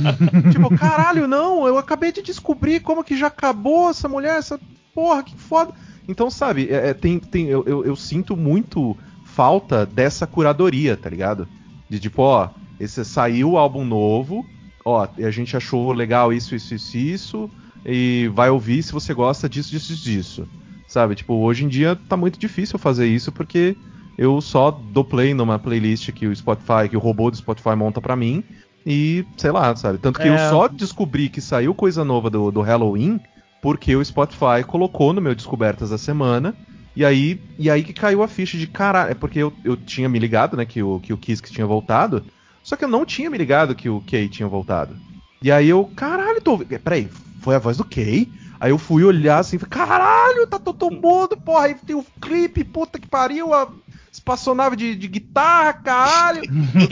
tipo, 0.50 0.74
caralho, 0.76 1.28
não, 1.28 1.66
eu 1.66 1.76
acabei 1.76 2.10
de 2.10 2.22
descobrir 2.22 2.80
como 2.80 3.04
que 3.04 3.16
já 3.16 3.26
acabou 3.26 3.90
essa 3.90 4.08
mulher, 4.08 4.38
essa 4.38 4.58
porra, 4.94 5.22
que 5.22 5.36
foda. 5.36 5.72
Então, 6.08 6.30
sabe, 6.30 6.68
é, 6.70 6.88
é, 6.88 6.94
tem, 6.94 7.18
tem, 7.18 7.48
eu, 7.48 7.64
eu, 7.66 7.84
eu 7.84 7.96
sinto 7.96 8.36
muito 8.36 8.96
falta 9.24 9.84
dessa 9.84 10.26
curadoria, 10.26 10.96
tá 10.96 11.10
ligado? 11.10 11.46
De 11.88 12.00
tipo, 12.00 12.22
ó, 12.22 12.48
esse 12.80 13.04
saiu 13.04 13.52
o 13.52 13.58
álbum 13.58 13.84
novo, 13.84 14.44
ó, 14.84 15.06
a 15.18 15.30
gente 15.30 15.56
achou 15.56 15.92
legal 15.92 16.32
isso, 16.32 16.54
isso, 16.54 16.74
isso, 16.74 16.96
isso, 16.96 17.50
e 17.84 18.30
vai 18.34 18.50
ouvir 18.50 18.82
se 18.82 18.92
você 18.92 19.12
gosta 19.14 19.48
disso, 19.48 19.70
disso, 19.70 19.94
disso. 19.96 20.48
Sabe, 20.88 21.14
tipo, 21.14 21.34
hoje 21.34 21.64
em 21.64 21.68
dia 21.68 21.96
tá 22.08 22.16
muito 22.16 22.38
difícil 22.38 22.78
fazer 22.78 23.06
isso 23.06 23.32
porque 23.32 23.74
eu 24.18 24.40
só 24.40 24.70
dou 24.70 25.04
play 25.04 25.32
numa 25.32 25.58
playlist 25.58 26.10
que 26.12 26.26
o 26.26 26.36
Spotify, 26.36 26.88
que 26.90 26.96
o 26.96 27.00
robô 27.00 27.30
do 27.30 27.36
Spotify 27.36 27.74
monta 27.74 28.00
pra 28.00 28.14
mim, 28.14 28.44
e 28.84 29.24
sei 29.36 29.50
lá, 29.50 29.74
sabe? 29.74 29.98
Tanto 29.98 30.18
que 30.20 30.28
É. 30.28 30.34
eu 30.34 30.38
só 30.50 30.68
descobri 30.68 31.28
que 31.28 31.40
saiu 31.40 31.74
coisa 31.74 32.04
nova 32.04 32.28
do, 32.28 32.50
do 32.50 32.60
Halloween 32.60 33.20
porque 33.62 33.94
o 33.94 34.04
Spotify 34.04 34.64
colocou 34.66 35.12
no 35.12 35.20
meu 35.20 35.34
Descobertas 35.34 35.90
da 35.90 35.96
Semana. 35.96 36.52
E 36.94 37.04
aí, 37.04 37.38
e 37.58 37.70
aí 37.70 37.82
que 37.82 37.92
caiu 37.92 38.22
a 38.22 38.28
ficha 38.28 38.58
de 38.58 38.66
caralho. 38.66 39.12
É 39.12 39.14
porque 39.14 39.38
eu, 39.38 39.52
eu 39.64 39.76
tinha 39.76 40.08
me 40.08 40.18
ligado, 40.18 40.56
né, 40.56 40.66
que 40.66 40.82
o, 40.82 40.98
que 41.00 41.12
o 41.12 41.16
Kisk 41.16 41.46
tinha 41.50 41.66
voltado. 41.66 42.24
Só 42.72 42.76
que 42.76 42.84
eu 42.86 42.88
não 42.88 43.04
tinha 43.04 43.28
me 43.28 43.36
ligado 43.36 43.74
que 43.74 43.90
o 43.90 44.00
Kay 44.00 44.30
tinha 44.30 44.48
voltado. 44.48 44.96
E 45.42 45.52
aí 45.52 45.68
eu, 45.68 45.84
caralho, 45.94 46.40
tô. 46.40 46.52
ouvindo- 46.52 46.78
Peraí, 46.80 47.06
foi 47.42 47.54
a 47.54 47.58
voz 47.58 47.76
do 47.76 47.84
Kay? 47.84 48.26
Aí 48.58 48.70
eu 48.70 48.78
fui 48.78 49.04
olhar 49.04 49.40
assim, 49.40 49.58
falei, 49.58 49.68
caralho, 49.70 50.46
tá 50.46 50.58
todo 50.58 50.90
mundo, 50.90 51.36
porra, 51.36 51.64
aí 51.66 51.74
tem 51.74 51.94
o 51.94 52.02
clipe, 52.18 52.64
puta 52.64 52.98
que 52.98 53.06
pariu, 53.06 53.52
a 53.52 53.68
espaçonave 54.10 54.74
de, 54.74 54.94
de 54.96 55.06
guitarra, 55.06 55.74
caralho. 55.74 56.40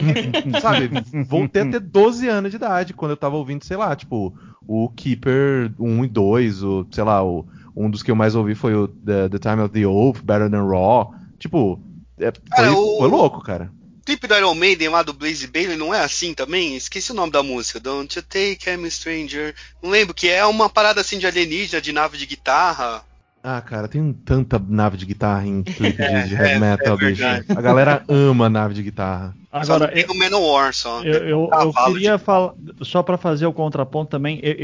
Sabe, 0.61 0.91
voltei 1.27 1.63
a 1.63 1.67
ter 1.71 1.81
12 1.81 2.29
anos 2.29 2.51
de 2.51 2.57
idade 2.59 2.93
quando 2.93 3.13
eu 3.13 3.17
tava 3.17 3.37
ouvindo, 3.37 3.65
sei 3.65 3.79
lá, 3.79 3.97
tipo, 3.97 4.35
o 4.69 4.91
Keeper 4.91 5.73
1 5.79 6.05
e 6.05 6.09
2, 6.09 6.63
o, 6.63 6.87
sei 6.91 7.05
lá, 7.05 7.25
o, 7.25 7.47
um 7.75 7.89
dos 7.89 8.03
que 8.03 8.11
eu 8.11 8.17
mais 8.17 8.35
ouvi 8.35 8.55
foi 8.55 8.75
o 8.75 8.87
The, 8.87 9.31
The 9.31 9.39
Time 9.39 9.63
of 9.63 9.73
the 9.73 9.87
Oath, 9.87 10.21
Better 10.23 10.51
Than 10.51 10.67
Raw. 10.69 11.15
Tipo, 11.39 11.81
é, 12.19 12.31
foi, 12.33 12.43
Cara, 12.51 12.73
o- 12.75 12.99
foi 12.99 13.09
louco, 13.09 13.41
cara. 13.43 13.73
O 14.01 14.03
clipe 14.03 14.27
do 14.27 14.35
Iron 14.35 14.55
Maiden 14.55 14.89
lá 14.89 15.03
do 15.03 15.13
Blaze 15.13 15.47
Bailey 15.47 15.77
não 15.77 15.95
é 15.95 16.01
assim 16.03 16.33
também? 16.33 16.75
Esqueci 16.75 17.13
o 17.13 17.15
nome 17.15 17.31
da 17.31 17.43
música. 17.43 17.79
Don't 17.79 18.19
you 18.19 18.25
take 18.27 18.75
me 18.79 18.91
stranger. 18.91 19.55
Não 19.83 19.91
lembro, 19.91 20.15
que 20.15 20.27
é 20.29 20.45
uma 20.47 20.71
parada 20.71 21.03
assim 21.03 21.19
de 21.19 21.27
alienígena, 21.27 21.83
de 21.83 21.93
nave 21.93 22.17
de 22.17 22.25
guitarra. 22.25 23.03
Ah, 23.45 23.61
cara, 23.61 23.89
tem 23.89 24.13
tanta 24.25 24.59
nave 24.59 24.97
de 24.97 25.05
guitarra 25.05 25.47
em 25.47 25.63
clipe 25.65 25.97
de- 25.99 26.03
É, 26.03 26.27
de 26.27 26.35
heavy 26.35 26.51
é, 26.55 26.59
metal, 26.59 26.95
é 26.95 27.07
bicho. 27.07 27.23
A 27.57 27.61
galera 27.61 28.03
ama 28.09 28.49
nave 28.49 28.73
de 28.75 28.83
guitarra. 28.83 29.35
só 29.53 29.75
Agora, 29.75 29.89
tem 29.89 30.03
eu, 30.03 30.11
o 30.15 30.19
Manowar 30.19 30.73
só. 30.75 31.03
eu, 31.05 31.13
eu- 31.15 31.29
eu 31.29 31.49
Cavalo 31.49 31.93
queria 31.95 32.17
de- 32.17 32.25
falar, 32.25 32.55
só 32.83 33.03
para 33.03 33.19
fazer 33.19 33.45
o 33.47 33.53
contraponto 33.53 34.11
também, 34.11 34.41
eu, 34.43 34.55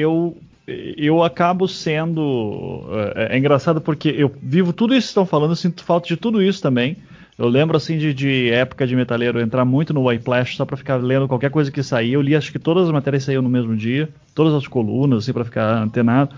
eu, 0.67 0.95
eu 0.97 1.23
acabo 1.23 1.69
sendo. 1.69 2.85
É, 3.15 3.35
é 3.35 3.39
engraçado 3.39 3.81
porque 3.83 4.09
eu 4.09 4.35
vivo 4.43 4.73
tudo 4.73 4.95
isso 4.95 5.07
que 5.09 5.11
estão 5.11 5.27
falando, 5.27 5.53
eu 5.53 5.57
sinto 5.57 5.85
falta 5.85 6.09
de 6.09 6.17
tudo 6.17 6.43
isso 6.43 6.61
também. 6.63 6.97
Eu 7.39 7.49
lembro 7.49 7.77
assim 7.77 7.99
de, 7.99 8.15
de 8.15 8.51
época 8.51 8.87
de 8.87 8.97
metaleiro 8.97 9.41
entrar 9.41 9.65
muito 9.65 9.93
no 9.93 10.07
Whiplash 10.07 10.57
só 10.57 10.65
pra 10.65 10.77
ficar 10.77 10.97
lendo 10.97 11.29
qualquer 11.29 11.51
coisa 11.51 11.71
que 11.71 11.83
saía. 11.83 12.15
Eu 12.15 12.23
li 12.23 12.35
acho 12.35 12.51
que 12.51 12.59
todas 12.59 12.85
as 12.85 12.91
matérias 12.93 13.25
saíam 13.25 13.43
no 13.43 13.49
mesmo 13.49 13.77
dia, 13.77 14.09
todas 14.35 14.55
as 14.55 14.67
colunas 14.67 15.19
assim 15.25 15.33
para 15.33 15.45
ficar 15.45 15.83
antenado. 15.83 16.35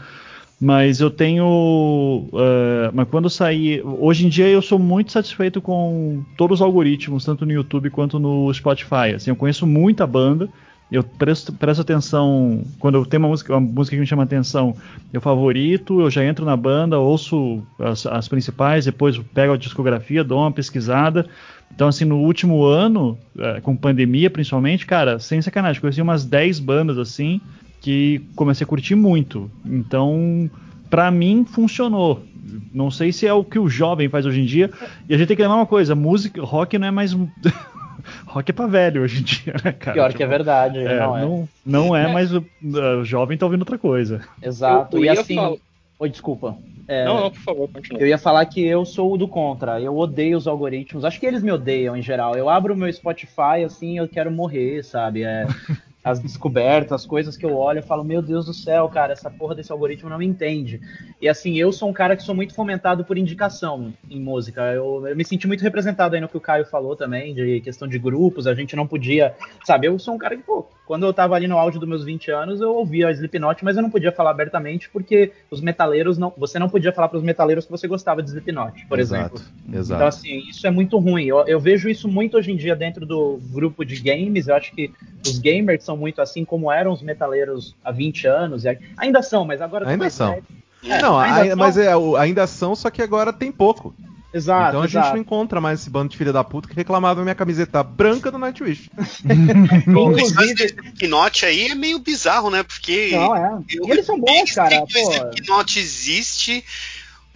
Mas 0.61 1.01
eu 1.01 1.09
tenho. 1.09 2.29
eh, 2.35 2.91
mas 2.93 3.09
quando 3.09 3.31
sair. 3.31 3.81
Hoje 3.85 4.27
em 4.27 4.29
dia 4.29 4.49
eu 4.49 4.61
sou 4.61 4.77
muito 4.77 5.13
satisfeito 5.13 5.61
com 5.61 6.25
todos 6.37 6.59
os 6.59 6.63
algoritmos, 6.63 7.25
tanto 7.25 7.47
no 7.47 7.53
YouTube 7.53 7.91
quanto 7.91 8.19
no 8.19 8.53
Spotify. 8.53 9.15
Assim, 9.15 9.31
eu 9.31 9.37
conheço 9.37 9.67
muita 9.67 10.05
banda. 10.05 10.49
Eu 10.91 11.03
presto, 11.03 11.53
presto 11.53 11.83
atenção. 11.83 12.63
Quando 12.79 12.97
eu 12.97 13.05
tenho 13.05 13.23
uma 13.23 13.29
música, 13.29 13.53
uma 13.55 13.61
música 13.61 13.95
que 13.95 14.01
me 14.01 14.07
chama 14.07 14.23
atenção, 14.23 14.75
eu 15.13 15.21
favorito, 15.21 16.01
eu 16.01 16.11
já 16.11 16.25
entro 16.25 16.47
na 16.47 16.57
banda, 16.57 16.99
ouço 16.99 17.63
as, 17.79 18.07
as 18.07 18.27
principais, 18.27 18.87
depois 18.87 19.19
pego 19.19 19.53
a 19.53 19.57
discografia, 19.57 20.25
dou 20.25 20.41
uma 20.41 20.53
pesquisada. 20.53 21.27
Então, 21.75 21.89
assim, 21.89 22.05
no 22.05 22.19
último 22.19 22.65
ano, 22.65 23.19
eh, 23.39 23.61
com 23.61 23.77
pandemia 23.77 24.31
principalmente, 24.31 24.87
cara, 24.87 25.19
sem 25.19 25.41
sacanagem, 25.43 25.81
conheci 25.81 26.01
umas 26.01 26.25
10 26.25 26.59
bandas 26.61 26.99
assim 26.99 27.41
que 27.81 28.23
comecei 28.35 28.65
a 28.65 28.67
curtir 28.67 28.95
muito. 28.95 29.51
Então, 29.65 30.51
pra 30.91 31.11
mim 31.11 31.45
funcionou. 31.45 32.25
Não 32.73 32.91
sei 32.91 33.13
se 33.13 33.27
é 33.27 33.33
o 33.33 33.45
que 33.45 33.59
o 33.59 33.69
jovem 33.69 34.09
faz 34.09 34.25
hoje 34.27 34.41
em 34.41 34.47
dia. 34.47 34.71
E 35.09 35.15
a 35.15 35.19
gente 35.19 35.29
tem 35.29 35.37
que 35.37 35.43
lembrar 35.43 35.57
uma 35.57 35.67
coisa, 35.67 35.95
música, 35.95 36.43
rock 36.43 36.79
não 36.79 36.89
é 36.89 36.91
mais 36.91 37.13
rock 38.27 38.51
é 38.51 38.55
pra 38.55 38.67
velho 38.67 39.03
hoje 39.03 39.21
em 39.21 39.25
dia, 39.25 39.55
né, 39.65 39.73
cara? 39.73 39.95
Pior 39.95 40.09
tipo, 40.09 40.19
que 40.19 40.23
é 40.23 40.27
verdade. 40.27 40.79
É, 40.79 40.99
não, 40.99 41.17
é. 41.17 41.21
não, 41.21 41.49
não 41.65 41.97
é, 41.97 42.13
mas 42.13 42.33
o, 42.33 42.45
o, 42.63 43.05
jovem 43.05 43.37
tá 43.39 43.47
ouvindo 43.47 43.63
outra 43.63 43.79
coisa. 43.79 44.23
Exato. 44.43 44.97
Eu, 44.97 45.05
eu 45.05 45.05
e 45.05 45.19
assim. 45.19 45.35
Falar... 45.35 45.57
Oi, 46.01 46.09
desculpa. 46.09 46.57
É, 46.87 47.05
não, 47.05 47.21
não, 47.21 47.31
por 47.31 47.41
favor, 47.41 47.69
continue. 47.69 48.01
Eu 48.01 48.09
ia 48.09 48.17
falar 48.17 48.47
que 48.47 48.65
eu 48.65 48.85
sou 48.85 49.13
o 49.13 49.19
do 49.19 49.29
contra. 49.29 49.81
Eu 49.81 49.97
odeio 49.97 50.39
os 50.39 50.47
algoritmos. 50.47 51.05
Acho 51.05 51.21
que 51.21 51.27
eles 51.27 51.43
me 51.43 51.53
odeiam 51.53 51.95
em 51.95 52.03
geral. 52.03 52.35
Eu 52.35 52.49
abro 52.49 52.73
o 52.73 52.77
meu 52.77 52.91
Spotify 52.91 53.65
assim, 53.65 53.99
eu 53.99 54.09
quero 54.09 54.31
morrer, 54.31 54.83
sabe? 54.83 55.23
É, 55.23 55.47
as 56.03 56.21
descobertas, 56.21 56.93
as 56.93 57.07
coisas 57.07 57.37
que 57.37 57.45
eu 57.45 57.55
olho, 57.55 57.81
eu 57.81 57.83
falo, 57.83 58.05
meu 58.05 58.23
Deus 58.23 58.47
do 58.47 58.55
céu, 58.55 58.89
cara, 58.89 59.13
essa 59.13 59.31
porra 59.31 59.55
desse 59.55 59.73
algoritmo 59.73 60.09
não 60.09 60.19
me 60.19 60.27
entende. 60.27 60.81
E 61.21 61.29
assim, 61.29 61.57
eu 61.57 61.73
sou 61.73 61.89
um 61.89 61.93
cara 61.93 62.17
que 62.17 62.23
sou 62.23 62.35
muito 62.35 62.55
fomentado 62.55 63.05
por 63.05 63.19
indicação 63.19 63.93
em 64.09 64.21
música. 64.21 64.63
Eu, 64.73 65.07
eu 65.07 65.17
me 65.17 65.25
senti 65.25 65.47
muito 65.47 65.63
representado 65.63 66.15
aí 66.15 66.21
no 66.21 66.29
que 66.29 66.37
o 66.37 66.41
Caio 66.41 66.65
falou 66.65 66.95
também, 66.95 67.35
de 67.35 67.61
questão 67.61 67.89
de 67.89 67.99
grupos, 67.99 68.47
a 68.47 68.55
gente 68.55 68.77
não 68.77 68.87
podia, 68.87 69.35
sabe, 69.65 69.87
eu 69.87 69.99
sou 69.99 70.15
um 70.15 70.19
cara 70.19 70.37
que, 70.37 70.43
pô, 70.43 70.67
quando 70.87 71.05
eu 71.05 71.13
tava 71.13 71.35
ali 71.35 71.47
no 71.47 71.59
auge 71.59 71.79
dos 71.79 71.87
meus 71.87 72.03
20 72.03 72.31
anos, 72.31 72.61
eu 72.63 72.75
ouvia 72.75 73.09
a 73.09 73.13
Slipknot, 73.13 73.63
mas 73.63 73.77
eu 73.77 73.83
não 73.83 73.91
podia 73.91 74.11
falar 74.11 74.31
abertamente 74.31 74.89
porque 74.89 75.33
os 75.51 75.61
metaleiros 75.61 76.17
não, 76.17 76.33
você 76.35 76.59
não 76.59 76.69
podia 76.69 76.93
falar 76.93 77.09
para 77.09 77.19
os 77.19 77.23
metaleiros 77.23 77.67
que 77.67 77.71
você 77.71 77.87
gostava 77.87 78.23
de 78.23 78.31
Slipknot, 78.31 78.87
por 78.87 78.99
exato, 78.99 79.37
exemplo. 79.37 79.79
Exato. 79.79 79.99
Então 79.99 80.07
assim, 80.07 80.39
isso 80.49 80.67
é 80.67 80.71
muito 80.71 80.97
ruim. 80.99 81.27
Eu, 81.27 81.47
eu 81.47 81.61
vejo 81.61 81.91
isso 81.91 82.09
muito 82.09 82.39
hoje 82.39 82.53
em 82.53 82.57
dia 82.57 82.75
dentro 82.75 83.05
do 83.05 83.39
grupo 83.51 83.85
de 83.85 84.01
games. 84.01 84.49
Eu 84.49 84.55
acho 84.55 84.73
que 84.73 84.91
os 85.27 85.39
gamers 85.39 85.85
são 85.89 85.97
muito 85.97 86.21
assim 86.21 86.45
como 86.45 86.71
eram 86.71 86.93
os 86.93 87.01
metaleiros 87.01 87.75
há 87.83 87.91
20 87.91 88.27
anos. 88.27 88.65
Ainda 88.99 89.23
são, 89.23 89.47
mas 89.47 89.63
agora... 89.63 89.89
Ainda 89.89 90.11
são. 90.11 90.39
É, 90.85 91.01
não, 91.01 91.19
ainda, 91.19 91.37
ainda 91.37 91.49
são. 91.49 91.57
mas 91.57 91.79
é, 91.79 91.93
ainda 92.21 92.47
são, 92.47 92.77
só 92.77 92.91
que 92.91 93.01
agora 93.01 93.33
tem 93.33 93.51
pouco. 93.51 93.95
Exato. 94.33 94.69
Então 94.69 94.83
a 94.83 94.85
exato. 94.85 95.07
gente 95.07 95.15
não 95.15 95.23
encontra 95.23 95.63
mais 95.63 95.81
esse 95.81 95.89
bando 95.89 96.11
de 96.11 96.17
filha 96.19 96.33
da 96.33 96.45
puta 96.45 96.69
que 96.69 96.75
reclamava 96.75 97.23
minha 97.23 97.35
camiseta 97.35 97.83
branca 97.83 98.31
do 98.31 98.37
Nightwish. 98.37 98.91
Inclusive, 99.89 100.77
esse 101.01 101.47
aí 101.47 101.69
é 101.69 101.75
meio 101.75 101.99
bizarro, 101.99 102.51
né? 102.51 102.63
Porque. 102.63 103.13
Não, 103.13 103.35
é. 103.35 103.59
Eu, 103.71 103.89
e 103.89 103.91
eles 103.91 104.05
são 104.05 104.21
bons, 104.21 104.53
cara. 104.53 104.85
Que 104.87 105.47
Knot 105.47 105.79
existe 105.79 106.63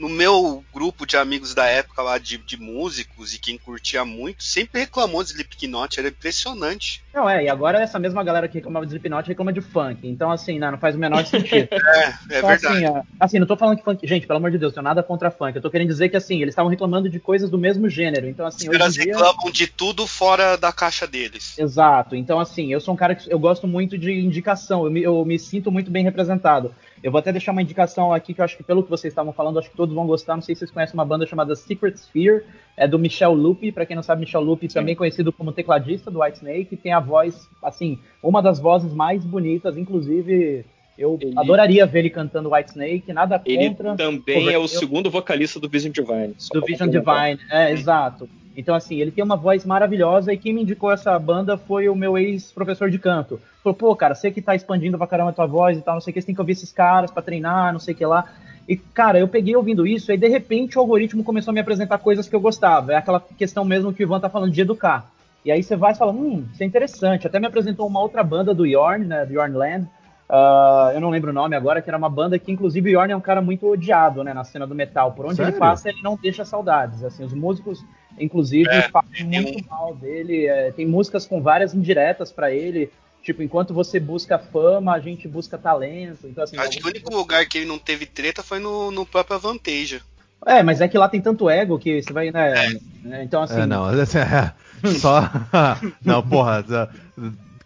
no 0.03 0.09
meu 0.09 0.65
grupo 0.75 1.07
de 1.07 1.17
amigos 1.17 1.55
da 1.55 1.65
época 1.67 2.03
lá 2.03 2.19
de, 2.19 2.37
de 2.37 2.61
músicos 2.61 3.33
e 3.33 3.39
quem 3.39 3.57
curtia 3.57 4.05
muito, 4.05 4.43
sempre 4.43 4.81
reclamou 4.81 5.23
de 5.23 5.31
Slipknot, 5.31 6.01
era 6.01 6.09
impressionante. 6.09 7.05
Não, 7.15 7.31
é, 7.31 7.45
e 7.45 7.49
agora 7.49 7.81
essa 7.81 8.01
mesma 8.01 8.25
galera 8.25 8.49
que 8.49 8.55
reclamava 8.55 8.85
de 8.85 8.91
Slipknot 8.91 9.29
reclama 9.29 9.53
de 9.53 9.61
funk, 9.61 10.01
então 10.09 10.33
assim, 10.33 10.59
não, 10.59 10.73
não 10.73 10.79
faz 10.79 10.97
o 10.97 10.99
menor 10.99 11.25
sentido. 11.25 11.69
é, 11.71 12.05
é 12.05 12.39
então, 12.39 12.49
verdade. 12.49 12.85
Assim, 12.85 13.03
assim, 13.21 13.39
não 13.39 13.47
tô 13.47 13.57
falando 13.57 13.77
que 13.77 13.85
funk, 13.85 14.05
gente, 14.05 14.27
pelo 14.27 14.39
amor 14.39 14.51
de 14.51 14.59
Deus, 14.59 14.73
tenho 14.73 14.83
nada 14.83 15.05
contra 15.05 15.31
funk, 15.31 15.55
eu 15.55 15.63
tô 15.63 15.71
querendo 15.71 15.87
dizer 15.87 16.09
que 16.09 16.17
assim, 16.17 16.43
eles 16.43 16.51
estavam 16.51 16.69
reclamando 16.69 17.09
de 17.09 17.21
coisas 17.21 17.49
do 17.49 17.57
mesmo 17.57 17.89
gênero, 17.89 18.29
então 18.29 18.45
assim, 18.45 18.69
Os 18.69 18.77
caras 18.77 18.95
dia... 18.95 19.05
reclamam 19.05 19.53
de 19.53 19.69
tudo 19.69 20.05
fora 20.09 20.57
da 20.57 20.73
caixa 20.73 21.07
deles. 21.07 21.57
Exato, 21.57 22.17
então 22.17 22.41
assim, 22.41 22.73
eu 22.73 22.81
sou 22.81 22.93
um 22.93 22.97
cara 22.97 23.15
que 23.15 23.33
eu 23.33 23.39
gosto 23.39 23.69
muito 23.69 23.97
de 23.97 24.11
indicação, 24.11 24.85
eu 24.85 24.91
me, 24.91 25.01
eu 25.01 25.25
me 25.25 25.39
sinto 25.39 25.71
muito 25.71 25.93
bem 25.93 26.03
representado. 26.03 26.75
Eu 27.03 27.11
vou 27.11 27.19
até 27.19 27.33
deixar 27.33 27.53
uma 27.53 27.63
indicação 27.63 28.13
aqui 28.13 28.33
que 28.33 28.41
eu 28.41 28.45
acho 28.45 28.57
que 28.57 28.63
pelo 28.63 28.83
que 28.83 28.91
vocês 28.91 29.11
estavam 29.11 29.33
falando, 29.33 29.59
acho 29.59 29.71
que 29.71 29.77
todos 29.77 29.95
vão 29.95 30.07
gostar. 30.07 30.37
Não 30.37 30.43
sei 30.43 30.55
se 30.55 30.61
vocês 30.61 30.71
conhecem 30.71 30.95
uma 30.95 31.05
banda 31.05 31.27
chamada 31.27 31.57
Secret 31.57 31.95
Sphere, 31.95 32.45
é 32.77 32.87
do 32.87 32.99
Michel 32.99 33.33
Lupe. 33.33 33.73
Para 33.73 33.85
quem 33.85 33.97
não 33.97 34.03
sabe, 34.03 34.21
Michel 34.21 34.41
Lupe 34.41 34.69
Sim. 34.69 34.75
também 34.75 34.95
conhecido 34.95 35.33
como 35.33 35.53
tecladista 35.53 36.11
do 36.11 36.21
Whitesnake, 36.21 36.77
tem 36.77 36.93
a 36.93 37.01
voz, 37.01 37.49
assim, 37.63 37.99
uma 38.23 38.41
das 38.41 38.61
vozes 38.61 38.95
mais 38.95 39.25
bonitas, 39.25 39.77
inclusive 39.77 40.65
eu 40.97 41.19
ele... 41.21 41.33
adoraria 41.37 41.87
ver 41.87 42.01
ele 42.01 42.11
cantando 42.11 42.53
Whitesnake, 42.53 43.13
nada 43.13 43.39
contra. 43.39 43.53
Ele 43.53 43.75
também 43.75 44.53
é 44.53 44.59
o 44.59 44.69
segundo 44.69 45.11
vocalista 45.11 45.59
do 45.59 45.69
Vision 45.69 45.93
Divine. 45.93 46.35
Do 46.53 46.65
Vision 46.65 46.89
Divine, 46.89 47.41
é, 47.51 47.73
exato. 47.73 48.29
Então, 48.57 48.75
assim, 48.75 48.97
ele 49.01 49.11
tem 49.11 49.25
uma 49.25 49.37
voz 49.37 49.65
maravilhosa 49.65 50.33
e 50.33 50.37
quem 50.37 50.53
me 50.53 50.63
indicou 50.63 50.93
essa 50.93 51.19
banda 51.19 51.57
foi 51.57 51.89
o 51.89 51.95
meu 51.95 52.19
ex-professor 52.19 52.91
de 52.91 52.99
canto. 52.99 53.41
Falou, 53.63 53.75
pô, 53.75 53.97
cara, 53.97 54.15
você 54.15 54.31
que 54.31 54.43
tá 54.43 54.55
expandindo 54.55 54.99
pra 54.99 55.07
caramba 55.07 55.31
a 55.31 55.33
tua 55.33 55.47
voz 55.47 55.79
e 55.79 55.81
tal, 55.81 55.95
não 55.95 56.01
sei 56.01 56.11
o 56.11 56.15
que, 56.15 56.21
você 56.21 56.27
tem 56.27 56.35
que 56.35 56.41
ouvir 56.41 56.53
esses 56.53 56.73
caras 56.73 57.11
para 57.11 57.23
treinar, 57.23 57.73
não 57.73 57.81
sei 57.81 57.95
o 57.95 57.97
que 57.97 58.05
lá. 58.05 58.27
E, 58.69 58.77
cara, 58.77 59.19
eu 59.19 59.27
peguei 59.27 59.57
ouvindo 59.57 59.87
isso 59.87 60.13
e 60.13 60.17
de 60.17 60.29
repente 60.29 60.79
o 60.79 60.81
algoritmo 60.81 61.25
começou 61.25 61.51
a 61.51 61.55
me 61.55 61.61
apresentar 61.61 61.99
coisas 61.99 62.29
que 62.29 62.37
eu 62.37 62.41
gostava. 62.41 62.93
É 62.93 62.97
aquela 62.97 63.21
questão 63.21 63.65
mesmo 63.65 63.93
que 63.93 64.03
o 64.03 64.05
Ivan 64.05 64.21
tá 64.21 64.29
falando 64.29 64.53
de 64.53 64.61
educar. 64.61 65.11
E 65.45 65.51
aí 65.51 65.63
você 65.63 65.75
vai 65.75 65.93
e 65.93 65.97
fala, 65.97 66.13
hum, 66.13 66.45
isso 66.53 66.63
é 66.63 66.67
interessante. 66.67 67.27
Até 67.27 67.41
me 67.41 67.47
apresentou 67.47 67.87
uma 67.87 68.01
outra 68.01 68.23
banda 68.23 68.55
do 68.55 68.67
Yorn, 68.67 69.07
né, 69.07 69.27
do 69.27 69.33
Yorn 69.33 69.57
Land, 69.57 69.89
Uh, 70.33 70.93
eu 70.95 71.01
não 71.03 71.11
lembro 71.11 71.29
o 71.29 71.35
nome 71.35 71.55
agora, 71.55 71.83
que 71.83 71.91
era 71.91 71.99
uma 71.99 72.09
banda 72.09 72.39
que, 72.39 72.51
inclusive, 72.51 72.89
o 72.89 72.93
Yorn 72.93 73.13
é 73.13 73.17
um 73.17 73.21
cara 73.21 73.43
muito 73.43 73.67
odiado, 73.67 74.25
né, 74.25 74.33
na 74.33 74.45
cena 74.45 74.67
do 74.67 74.75
metal. 74.75 75.13
Por 75.13 75.27
onde 75.27 75.37
Sério? 75.37 75.51
ele 75.51 75.59
passa, 75.59 75.91
ele 75.91 76.01
não 76.03 76.17
deixa 76.17 76.43
saudades. 76.43 77.05
Assim, 77.05 77.23
os 77.23 77.35
músicos, 77.35 77.85
inclusive, 78.19 78.69
é, 78.69 78.89
falam 78.89 79.09
muito 79.25 79.65
um... 79.65 79.69
mal 79.69 79.95
dele. 79.95 80.47
É, 80.47 80.71
tem 80.73 80.87
músicas 80.87 81.27
com 81.27 81.41
várias 81.41 81.75
indiretas 81.75 82.31
para 82.31 82.53
ele. 82.53 82.91
Tipo, 83.23 83.43
enquanto 83.43 83.73
você 83.73 84.01
busca 84.01 84.39
fama, 84.39 84.95
a 84.95 85.01
gente 85.01 85.29
busca 85.29 85.57
talento. 85.57 86.27
Então, 86.27 86.43
assim, 86.43 86.57
Acho 86.59 86.79
que 86.79 86.85
o 86.85 86.89
único 86.89 87.15
lugar 87.15 87.47
que 87.47 87.59
ele 87.59 87.67
não 87.67 87.79
teve 87.79 88.05
treta 88.05 88.43
foi 88.43 88.59
no, 88.59 88.91
no 88.91 89.07
próprio 89.07 89.37
Avantage. 89.37 90.03
É, 90.45 90.63
mas 90.63 90.81
é 90.81 90.89
que 90.89 90.99
lá 90.99 91.09
tem 91.09 91.21
tanto 91.21 91.49
ego 91.49 91.79
que 91.79 92.03
você 92.03 92.13
vai, 92.13 92.33
né? 92.33 92.67
É. 92.67 93.09
né 93.09 93.25
então, 93.25 93.43
assim. 93.43 93.61
É, 93.61 93.67
não, 93.67 93.89
é, 93.89 94.05
só. 94.99 95.31
não, 96.05 96.21
porra. 96.21 96.65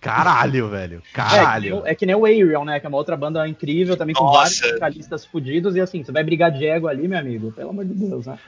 Caralho, 0.06 0.68
velho. 0.68 1.02
Caralho. 1.12 1.82
É, 1.84 1.90
é, 1.90 1.94
que 1.94 2.06
nem 2.06 2.14
o 2.14 2.24
Ariel, 2.24 2.64
né? 2.64 2.80
Que 2.80 2.86
é 2.86 2.88
uma 2.88 2.98
outra 2.98 3.16
banda 3.16 3.46
incrível, 3.48 3.96
também 3.96 4.14
com 4.14 4.24
Nossa. 4.24 4.38
vários 4.38 4.60
vocalistas 4.60 5.24
fudidos. 5.24 5.76
E 5.76 5.80
assim, 5.80 6.02
você 6.02 6.12
vai 6.12 6.22
brigar 6.22 6.50
de 6.50 6.64
ego 6.64 6.88
ali, 6.88 7.06
meu 7.08 7.18
amigo. 7.18 7.52
Pelo 7.52 7.70
amor 7.70 7.84
de 7.84 7.94
Deus, 7.94 8.26
né? 8.26 8.38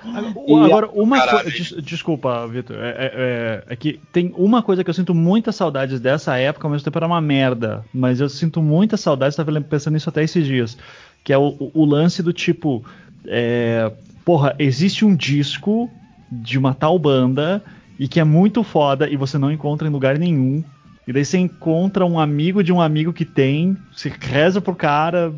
E 0.47 0.55
Agora, 0.55 0.89
uma 0.93 1.21
coisa. 1.21 1.51
Des, 1.51 1.75
desculpa, 1.83 2.47
Vitor. 2.47 2.77
É, 2.77 2.89
é, 2.89 3.13
é, 3.15 3.65
é, 3.69 3.77
que 3.77 4.01
tem 4.13 4.33
uma 4.37 4.63
coisa 4.63 4.85
que 4.85 4.91
eu 4.91 4.95
sinto 4.95 5.15
muitas 5.15 5.57
saudades 5.57 6.01
dessa 6.01 6.37
época, 6.37 6.67
ao 6.67 6.71
mesmo 6.71 6.85
tempo 6.85 6.99
era 6.99 7.07
uma 7.07 7.21
merda. 7.21 7.85
Mas 7.93 8.21
eu 8.21 8.29
sinto 8.29 8.63
muitas 8.63 9.01
saudades, 9.01 9.39
estava 9.39 9.61
pensando 9.61 9.95
nisso 9.95 10.09
até 10.09 10.23
esses 10.23 10.47
dias. 10.47 10.79
Que 11.25 11.33
é 11.33 11.39
o, 11.39 11.71
o 11.75 11.85
lance 11.85 12.23
do 12.23 12.33
tipo. 12.33 12.85
É, 13.27 13.91
porra, 14.25 14.55
existe 14.59 15.05
um 15.05 15.15
disco 15.15 15.91
de 16.31 16.59
uma 16.59 16.75
tal 16.75 16.99
banda 16.99 17.63
e 17.99 18.07
que 18.07 18.21
é 18.21 18.25
muito 18.25 18.63
foda 18.63 19.09
e 19.09 19.17
você 19.17 19.37
não 19.39 19.51
encontra 19.51 19.89
em 19.89 19.91
lugar 19.91 20.19
nenhum. 20.19 20.63
E 21.09 21.13
daí 21.13 21.25
você 21.25 21.39
encontra 21.39 22.05
um 22.05 22.21
amigo 22.21 22.63
de 22.63 22.71
um 22.71 22.83
amigo 22.83 23.15
que 23.15 23.25
tem, 23.25 23.75
você 23.91 24.13
reza 24.21 24.61
pro 24.61 24.75
cara, 24.75 25.35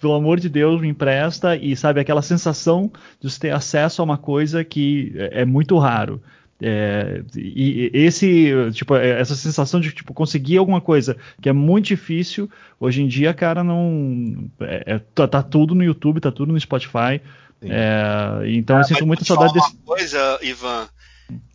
pelo 0.00 0.12
amor 0.12 0.40
de 0.40 0.48
Deus, 0.48 0.80
me 0.80 0.88
empresta, 0.88 1.54
e 1.54 1.76
sabe, 1.76 2.00
aquela 2.00 2.20
sensação 2.20 2.90
de 3.20 3.30
você 3.30 3.38
ter 3.38 3.50
acesso 3.50 4.02
a 4.02 4.04
uma 4.04 4.18
coisa 4.18 4.64
que 4.64 5.12
é, 5.14 5.42
é 5.42 5.44
muito 5.44 5.78
raro. 5.78 6.20
É, 6.60 7.22
e 7.36 7.92
esse, 7.94 8.52
tipo, 8.72 8.96
é, 8.96 9.20
essa 9.20 9.36
sensação 9.36 9.78
de 9.78 9.92
tipo, 9.92 10.12
conseguir 10.12 10.56
alguma 10.56 10.80
coisa 10.80 11.16
que 11.40 11.48
é 11.48 11.52
muito 11.52 11.86
difícil, 11.86 12.50
hoje 12.80 13.00
em 13.00 13.06
dia, 13.06 13.32
cara, 13.32 13.62
não. 13.62 14.50
É, 14.62 14.94
é 14.94 14.98
tá, 15.14 15.28
tá, 15.28 15.44
tudo 15.44 15.76
no 15.76 15.84
YouTube, 15.84 16.20
tá 16.20 16.32
tudo 16.32 16.52
no 16.52 16.60
Spotify. 16.60 17.20
É, 17.62 18.42
então 18.48 18.78
eu 18.78 18.84
sinto 18.84 19.06
muita 19.06 19.24
saudade 19.24 19.52
desse. 19.52 19.74
Uma 19.74 19.96
coisa, 19.96 20.40
Ivan, 20.42 20.88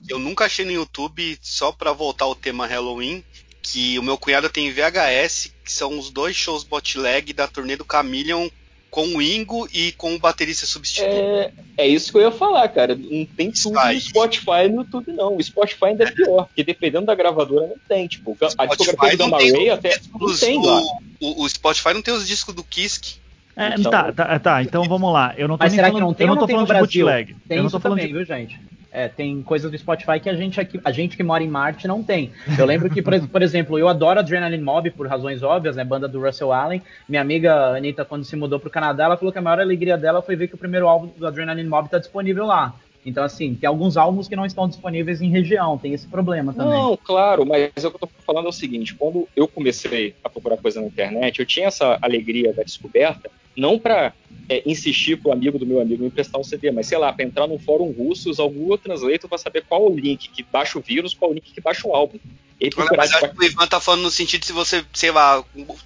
eu 0.07 0.17
nunca 0.17 0.45
achei 0.45 0.65
no 0.65 0.71
YouTube, 0.71 1.37
só 1.41 1.73
para 1.73 1.91
voltar 1.91 2.25
ao 2.25 2.35
tema 2.35 2.65
Halloween, 2.65 3.23
que 3.71 3.99
o 3.99 4.03
meu 4.03 4.17
cunhado 4.17 4.49
tem 4.49 4.71
VHS, 4.71 5.53
que 5.63 5.71
são 5.71 5.97
os 5.99 6.09
dois 6.09 6.35
shows 6.35 6.63
botleg 6.63 7.33
da 7.33 7.47
turnê 7.47 7.75
do 7.75 7.85
Chameleon 7.89 8.49
com 8.89 9.05
o 9.05 9.21
Ingo 9.21 9.67
e 9.71 9.91
com 9.91 10.15
o 10.15 10.19
baterista 10.19 10.65
substituto. 10.65 11.11
É, 11.11 11.51
é 11.77 11.87
isso 11.87 12.11
que 12.11 12.17
eu 12.17 12.23
ia 12.23 12.31
falar, 12.31 12.67
cara. 12.69 12.95
Não 12.95 13.25
tem 13.25 13.51
tudo 13.51 13.75
no 13.75 14.01
Spotify 14.01 14.65
e 14.65 14.69
no 14.69 14.81
YouTube, 14.81 15.11
não. 15.11 15.37
O 15.37 15.43
Spotify 15.43 15.85
ainda 15.85 16.05
é 16.05 16.11
pior, 16.11 16.45
porque 16.47 16.63
dependendo 16.63 17.05
da 17.05 17.13
gravadora 17.13 17.67
não 17.67 17.77
tem. 17.87 18.07
Tipo, 18.07 18.35
a 18.57 18.65
discografia 18.65 19.17
do 19.17 19.29
Ray 19.29 19.69
até 19.69 19.99
não 20.19 20.35
tem 20.35 20.65
lá. 20.65 20.81
O, 21.19 21.43
o, 21.43 21.49
Spotify 21.49 21.93
não 21.93 22.01
tem 22.01 22.13
os 22.13 22.27
discos 22.27 22.55
do 22.55 22.63
Kisk. 22.63 23.17
É, 23.55 23.75
então, 23.77 23.91
tá, 23.91 24.11
tá, 24.11 24.39
tá, 24.39 24.63
então 24.63 24.83
vamos 24.85 25.13
lá. 25.13 25.35
Eu 25.37 25.47
não 25.47 25.57
tô 25.57 25.65
Mas 25.65 25.73
será 25.73 25.89
falando, 25.89 25.99
que 25.99 26.07
não 26.07 26.13
tem 26.13 26.27
eu 26.27 26.33
não 26.33 26.39
tô 26.39 26.47
falando 26.47 26.67
de 26.67 26.79
bootleg. 26.79 27.35
Tem 27.47 27.57
eu 27.57 27.63
não 27.63 27.69
tô 27.69 27.79
falando 27.79 27.97
também, 27.97 28.11
de... 28.11 28.17
viu, 28.17 28.25
gente? 28.25 28.59
É, 28.91 29.07
tem 29.07 29.41
coisas 29.43 29.69
do 29.69 29.77
Spotify 29.77 30.19
que 30.19 30.29
a 30.29 30.33
gente, 30.33 30.59
aqui, 30.59 30.79
a 30.83 30.91
gente 30.91 31.15
que 31.15 31.21
mora 31.21 31.43
em 31.43 31.47
Marte 31.47 31.87
não 31.87 32.03
tem. 32.03 32.31
Eu 32.57 32.65
lembro 32.65 32.89
que, 32.89 33.01
por, 33.01 33.27
por, 33.27 33.41
exemplo, 33.41 33.77
eu 33.77 33.87
adoro 33.87 34.19
Adrenaline 34.19 34.63
Mob 34.63 34.89
por 34.91 35.07
razões 35.07 35.43
óbvias, 35.43 35.75
né? 35.75 35.83
Banda 35.83 36.07
do 36.07 36.19
Russell 36.19 36.51
Allen. 36.51 36.81
Minha 37.07 37.21
amiga 37.21 37.75
Anitta, 37.75 38.03
quando 38.03 38.23
se 38.23 38.35
mudou 38.35 38.59
pro 38.59 38.69
Canadá, 38.69 39.05
ela 39.05 39.17
falou 39.17 39.31
que 39.31 39.37
a 39.37 39.41
maior 39.41 39.59
alegria 39.59 39.97
dela 39.97 40.21
foi 40.21 40.35
ver 40.35 40.47
que 40.47 40.55
o 40.55 40.57
primeiro 40.57 40.87
álbum 40.87 41.11
do 41.15 41.27
Adrenaline 41.27 41.69
Mob 41.69 41.87
tá 41.87 41.99
disponível 41.99 42.45
lá. 42.45 42.73
Então, 43.05 43.23
assim, 43.23 43.55
tem 43.55 43.67
alguns 43.67 43.95
álbuns 43.95 44.27
que 44.27 44.35
não 44.35 44.45
estão 44.45 44.67
disponíveis 44.67 45.21
em 45.21 45.29
região, 45.29 45.77
tem 45.77 45.93
esse 45.93 46.07
problema 46.07 46.53
também. 46.53 46.73
Não, 46.73 46.97
claro, 46.97 47.45
mas 47.45 47.71
o 47.77 47.89
que 47.89 47.95
eu 47.95 47.99
tô 47.99 48.09
falando 48.25 48.45
é 48.45 48.49
o 48.49 48.53
seguinte: 48.53 48.93
quando 48.93 49.27
eu 49.35 49.47
comecei 49.47 50.15
a 50.23 50.29
procurar 50.29 50.57
coisa 50.57 50.81
na 50.81 50.87
internet, 50.87 51.39
eu 51.39 51.45
tinha 51.45 51.67
essa 51.67 51.97
alegria 52.01 52.53
da 52.53 52.61
descoberta, 52.61 53.31
não 53.55 53.79
para 53.79 54.13
é, 54.49 54.61
insistir 54.65 55.17
pro 55.17 55.31
amigo 55.31 55.57
do 55.57 55.65
meu 55.65 55.79
amigo 55.79 56.01
me 56.01 56.07
emprestar 56.07 56.39
um 56.39 56.43
CD, 56.43 56.71
mas 56.71 56.87
sei 56.87 56.97
lá, 56.97 57.13
para 57.13 57.23
entrar 57.23 57.47
num 57.47 57.57
fórum 57.57 57.91
russo, 57.91 58.29
usar 58.29 58.43
o 58.43 58.49
Google 58.49 58.77
Translator 58.77 59.29
para 59.29 59.37
saber 59.37 59.63
qual 59.67 59.89
o 59.89 59.97
link 59.97 60.29
que 60.29 60.43
baixa 60.43 60.77
o 60.77 60.81
vírus, 60.81 61.13
qual 61.13 61.31
o 61.31 61.33
link 61.33 61.51
que 61.51 61.61
baixa 61.61 61.87
o 61.87 61.93
álbum. 61.93 62.19
E 62.59 62.69
procurar 62.69 62.97
mas 62.97 63.13
acho 63.13 63.29
que 63.29 63.39
o 63.39 63.43
Ivan 63.43 63.67
tá 63.67 63.79
falando 63.79 64.01
no 64.01 64.11
sentido 64.11 64.41
de 64.41 64.47
se 64.47 64.51
você, 64.51 64.83
sei 64.93 65.11
lá, 65.11 65.41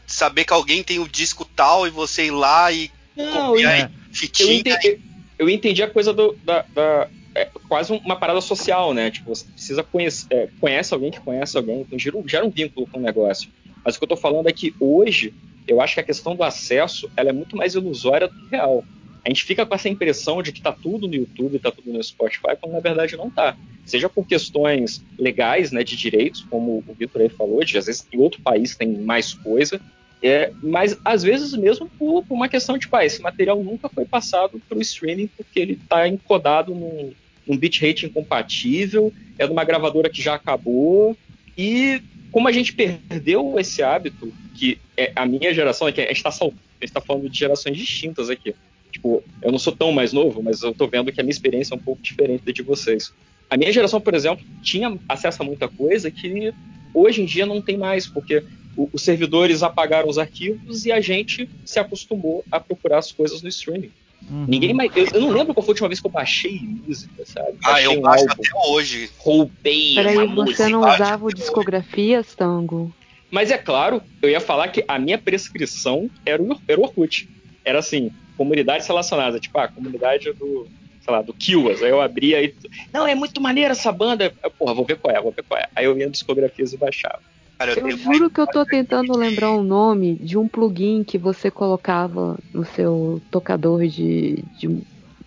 saber 0.07 0.43
que 0.43 0.53
alguém 0.53 0.81
tem 0.81 0.97
o 0.97 1.07
disco 1.07 1.47
tal 1.55 1.85
e 1.85 1.91
você 1.91 2.25
ir 2.25 2.31
lá 2.31 2.71
e 2.71 2.89
não, 3.15 3.51
copiar 3.51 3.81
eu, 3.81 3.89
fitinha. 4.11 4.49
Eu 4.51 4.59
entendi, 4.59 4.99
eu 5.43 5.49
entendi 5.49 5.83
a 5.83 5.89
coisa 5.89 6.13
do, 6.13 6.35
da, 6.43 6.65
da 6.73 7.07
é, 7.35 7.49
quase 7.67 7.93
uma 7.93 8.15
parada 8.15 8.41
social, 8.41 8.93
né? 8.93 9.09
Tipo, 9.09 9.29
você 9.29 9.45
precisa 9.45 9.83
conhecer, 9.83 10.27
é, 10.29 10.49
conhece 10.59 10.93
alguém 10.93 11.11
que 11.11 11.19
conhece 11.19 11.57
alguém, 11.57 11.81
então 11.81 11.97
gera, 11.97 12.17
gera 12.25 12.45
um 12.45 12.49
vínculo 12.49 12.87
com 12.87 12.99
o 12.99 13.01
negócio. 13.01 13.49
Mas 13.83 13.95
o 13.95 13.99
que 13.99 14.03
eu 14.03 14.09
tô 14.09 14.17
falando 14.17 14.47
é 14.47 14.53
que 14.53 14.73
hoje, 14.79 15.33
eu 15.67 15.81
acho 15.81 15.95
que 15.95 15.99
a 15.99 16.03
questão 16.03 16.35
do 16.35 16.43
acesso, 16.43 17.09
ela 17.17 17.29
é 17.29 17.33
muito 17.33 17.57
mais 17.57 17.75
ilusória 17.75 18.27
do 18.27 18.35
que 18.35 18.51
real. 18.51 18.83
A 19.25 19.29
gente 19.29 19.43
fica 19.43 19.65
com 19.65 19.73
essa 19.73 19.87
impressão 19.87 20.43
de 20.43 20.51
que 20.51 20.61
tá 20.61 20.71
tudo 20.71 21.07
no 21.07 21.15
YouTube, 21.15 21.57
tá 21.57 21.71
tudo 21.71 21.93
no 21.93 22.03
Spotify, 22.03 22.57
quando 22.59 22.73
na 22.73 22.79
verdade 22.81 23.15
não 23.15 23.29
tá. 23.29 23.55
Seja 23.85 24.09
por 24.09 24.27
questões 24.27 25.03
legais, 25.17 25.71
né, 25.71 25.83
de 25.83 25.95
direitos, 25.95 26.45
como 26.49 26.83
o 26.85 26.93
Vitor 26.93 27.21
aí 27.21 27.29
falou, 27.29 27.63
de 27.63 27.77
às 27.77 27.85
vezes 27.85 28.05
em 28.11 28.17
outro 28.19 28.41
país 28.41 28.75
tem 28.75 28.87
mais 28.89 29.33
coisa, 29.33 29.79
é, 30.23 30.53
mas 30.63 30.97
às 31.03 31.21
vezes 31.21 31.53
mesmo 31.53 31.89
por, 31.99 32.23
por 32.23 32.33
uma 32.33 32.47
questão 32.47 32.75
de, 32.75 32.81
tipo, 32.81 32.95
ah, 32.95 33.05
esse 33.05 33.21
material 33.21 33.61
nunca 33.61 33.89
foi 33.89 34.05
passado 34.05 34.61
para 34.69 34.77
o 34.77 34.81
streaming 34.81 35.27
porque 35.27 35.59
ele 35.59 35.73
está 35.73 36.07
encodado 36.07 36.73
num, 36.73 37.11
num 37.45 37.57
bitrate 37.57 38.05
incompatível, 38.05 39.11
é 39.37 39.45
de 39.45 39.51
uma 39.51 39.65
gravadora 39.65 40.09
que 40.09 40.21
já 40.21 40.35
acabou, 40.35 41.17
e 41.57 42.01
como 42.31 42.47
a 42.47 42.53
gente 42.53 42.73
perdeu 42.73 43.59
esse 43.59 43.83
hábito, 43.83 44.33
que 44.55 44.79
é 44.95 45.11
a 45.13 45.25
minha 45.25 45.53
geração, 45.53 45.89
é 45.89 45.91
que 45.91 45.99
a 45.99 46.07
gente 46.07 46.25
está 46.25 46.31
tá 46.31 47.01
falando 47.01 47.29
de 47.29 47.37
gerações 47.37 47.77
distintas 47.77 48.29
aqui. 48.29 48.55
Tipo, 48.91 49.21
eu 49.41 49.51
não 49.51 49.59
sou 49.59 49.75
tão 49.75 49.91
mais 49.91 50.13
novo, 50.13 50.41
mas 50.41 50.63
eu 50.63 50.71
estou 50.71 50.87
vendo 50.87 51.11
que 51.11 51.19
a 51.19 51.23
minha 51.23 51.31
experiência 51.31 51.73
é 51.73 51.77
um 51.77 51.81
pouco 51.81 52.01
diferente 52.01 52.45
da 52.45 52.51
de 52.51 52.61
vocês. 52.61 53.13
A 53.49 53.57
minha 53.57 53.71
geração, 53.73 53.99
por 53.99 54.13
exemplo, 54.13 54.43
tinha 54.61 54.97
acesso 55.09 55.41
a 55.41 55.45
muita 55.45 55.67
coisa 55.67 56.09
que 56.09 56.53
hoje 56.93 57.21
em 57.21 57.25
dia 57.25 57.45
não 57.45 57.61
tem 57.61 57.77
mais, 57.77 58.07
porque 58.07 58.43
os 58.75 59.01
servidores 59.01 59.63
apagaram 59.63 60.09
os 60.09 60.17
arquivos 60.17 60.85
e 60.85 60.91
a 60.91 60.99
gente 60.99 61.49
se 61.65 61.79
acostumou 61.79 62.43
a 62.51 62.59
procurar 62.59 62.99
as 62.99 63.11
coisas 63.11 63.41
no 63.41 63.49
streaming. 63.49 63.91
Uhum. 64.29 64.45
Ninguém 64.47 64.73
mais. 64.73 64.91
Eu, 64.95 65.05
eu, 65.13 65.21
não 65.21 65.29
lembro 65.29 65.53
qual 65.53 65.63
foi 65.63 65.71
a 65.71 65.73
última 65.73 65.89
vez 65.89 65.99
que 65.99 66.07
eu 66.07 66.11
baixei 66.11 66.59
música, 66.61 67.25
sabe? 67.25 67.57
Ah, 67.63 67.71
baixei 67.71 67.87
eu 67.87 67.99
um 67.99 68.01
baixo 68.01 68.25
álbum, 68.29 68.41
até 68.41 68.69
hoje. 68.69 69.09
Roubei. 69.17 69.95
Peraí, 69.95 70.15
você 70.15 70.25
música, 70.27 70.69
não 70.69 70.79
usava 70.81 71.25
o 71.25 71.33
discografias, 71.33 72.33
Tango? 72.35 72.93
Mas 73.29 73.51
é 73.51 73.57
claro, 73.57 74.01
eu 74.21 74.29
ia 74.29 74.39
falar 74.39 74.67
que 74.69 74.85
a 74.87 74.99
minha 74.99 75.17
prescrição 75.17 76.09
era 76.25 76.41
o, 76.41 76.57
era 76.67 76.79
o 76.79 76.83
Orkut. 76.83 77.27
Era 77.65 77.79
assim, 77.79 78.11
comunidades 78.37 78.87
relacionadas, 78.87 79.41
tipo, 79.41 79.57
a 79.57 79.63
ah, 79.63 79.67
comunidade 79.67 80.31
do, 80.33 80.67
sei 81.01 81.13
lá, 81.13 81.21
do 81.21 81.33
Killas. 81.33 81.81
Aí 81.81 81.89
eu 81.89 82.01
abria 82.01 82.41
e. 82.41 82.53
Não, 82.93 83.07
é 83.07 83.15
muito 83.15 83.41
maneira 83.41 83.71
essa 83.71 83.91
banda. 83.91 84.33
Eu, 84.41 84.51
Porra, 84.51 84.73
vou 84.73 84.85
ver 84.85 84.97
qual 84.97 85.15
é, 85.15 85.21
vou 85.21 85.31
ver 85.31 85.43
qual 85.43 85.59
é. 85.59 85.67
Aí 85.75 85.85
eu 85.85 85.97
ia 85.97 86.09
discografias 86.09 86.73
e 86.73 86.77
baixava. 86.77 87.21
Cara, 87.57 87.79
eu, 87.79 87.87
eu 87.87 87.97
juro 87.97 88.29
que 88.29 88.41
eu 88.41 88.47
tô 88.47 88.65
tentando 88.65 89.15
lembrar 89.15 89.51
o 89.51 89.63
nome 89.63 90.15
de 90.15 90.37
um 90.37 90.47
plugin 90.47 91.03
que 91.03 91.17
você 91.17 91.51
colocava 91.51 92.37
no 92.53 92.65
seu 92.65 93.21
tocador 93.29 93.85
de, 93.87 94.43
de 94.57 94.67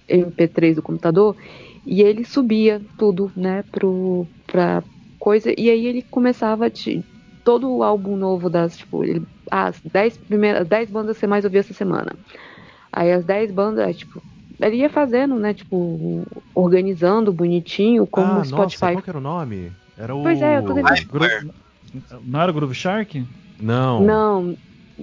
MP3 0.09 0.77
do 0.77 0.83
computador 0.83 1.37
e 1.85 2.03
ele 2.03 2.25
subia 2.25 2.83
tudo, 2.97 3.31
né, 3.37 3.63
pro, 3.71 4.27
pra 4.47 4.83
coisa, 5.19 5.53
e 5.57 5.71
aí 5.71 5.87
ele 5.87 6.03
começava 6.03 6.67
a 6.67 6.71
te, 6.71 7.05
todo 7.45 7.71
o 7.71 7.83
álbum 7.83 8.17
novo 8.17 8.51
das, 8.51 8.77
tipo, 8.77 9.05
ele, 9.05 9.23
as 9.51 9.81
10 9.93 10.19
primeiras 10.19 10.67
10 10.67 10.91
bandas 10.91 11.17
que 11.17 11.21
você 11.21 11.27
mais 11.27 11.45
ouviu 11.45 11.61
essa 11.61 11.73
semana. 11.73 12.13
Aí 12.93 13.13
as 13.13 13.25
10 13.25 13.53
bandas, 13.53 13.97
tipo, 13.97 14.23
ele 14.61 14.77
ia 14.77 14.91
fazendo, 14.91 15.39
né, 15.39 15.55
tipo, 15.55 16.25
organizando 16.55 17.33
bonitinho, 17.33 18.07
como 18.07 18.33
ah, 18.33 18.41
o 18.41 18.45
Spotify. 18.45 18.81
Nossa, 18.81 18.93
qual 18.95 19.03
que 19.03 19.11
era 19.11 19.19
o 19.19 19.23
nome? 19.23 19.73
Era 19.97 20.15
o. 20.15 20.23
Pois 20.23 20.43
é, 20.43 20.59
eu 20.59 20.63
tô 20.65 20.75
devendo. 20.75 21.66
Não 22.25 22.41
era 22.41 22.51
o 22.51 22.55
Groove 22.55 22.75
Shark? 22.75 23.25
Não. 23.61 24.01
Não, 24.01 24.57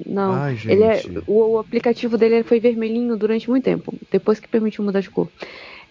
não. 0.05 0.33
Ai, 0.33 0.55
gente. 0.55 0.71
Ele 0.71 0.83
é, 0.83 1.01
o, 1.27 1.53
o, 1.53 1.59
aplicativo 1.59 2.17
dele 2.17 2.43
foi 2.43 2.59
vermelhinho 2.59 3.15
durante 3.15 3.49
muito 3.49 3.63
tempo, 3.63 3.93
depois 4.11 4.39
que 4.39 4.47
permitiu 4.47 4.83
mudar 4.83 5.01
de 5.01 5.09
cor. 5.09 5.29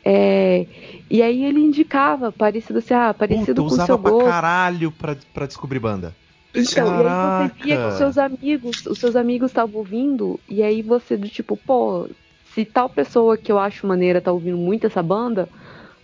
É, 0.05 0.67
e 1.09 1.23
aí 1.23 1.45
ele 1.45 1.61
indicava, 1.61 2.33
parecido 2.33 2.81
assim, 2.81 2.95
ah, 2.95 3.15
parecido 3.15 3.63
Puta, 3.63 3.77
com 3.77 3.83
o 3.83 3.87
seu 3.87 3.99
gosto. 3.99 4.25
pra 4.25 4.33
caralho 4.33 4.91
pra, 4.93 5.17
pra 5.33 5.47
descobrir 5.47 5.79
banda. 5.79 6.15
Então, 6.55 6.87
Caraca. 6.87 7.55
e 7.65 7.73
aí 7.73 7.77
você 7.77 7.77
via 7.77 7.77
que 7.77 7.89
os 7.89 7.95
seus 7.95 8.19
amigos, 8.19 8.87
os 8.87 8.99
seus 8.99 9.17
amigos 9.17 9.51
estavam 9.51 9.77
ouvindo, 9.77 10.39
e 10.49 10.63
aí 10.63 10.83
você 10.83 11.17
do 11.17 11.29
tipo, 11.29 11.57
pô, 11.57 12.09
se 12.55 12.65
tal 12.65 12.89
pessoa 12.89 13.37
que 13.37 13.51
eu 13.51 13.59
acho 13.59 13.87
maneira 13.87 14.21
tá 14.21 14.31
ouvindo 14.31 14.59
muito 14.59 14.87
essa 14.87 15.03
banda, 15.03 15.49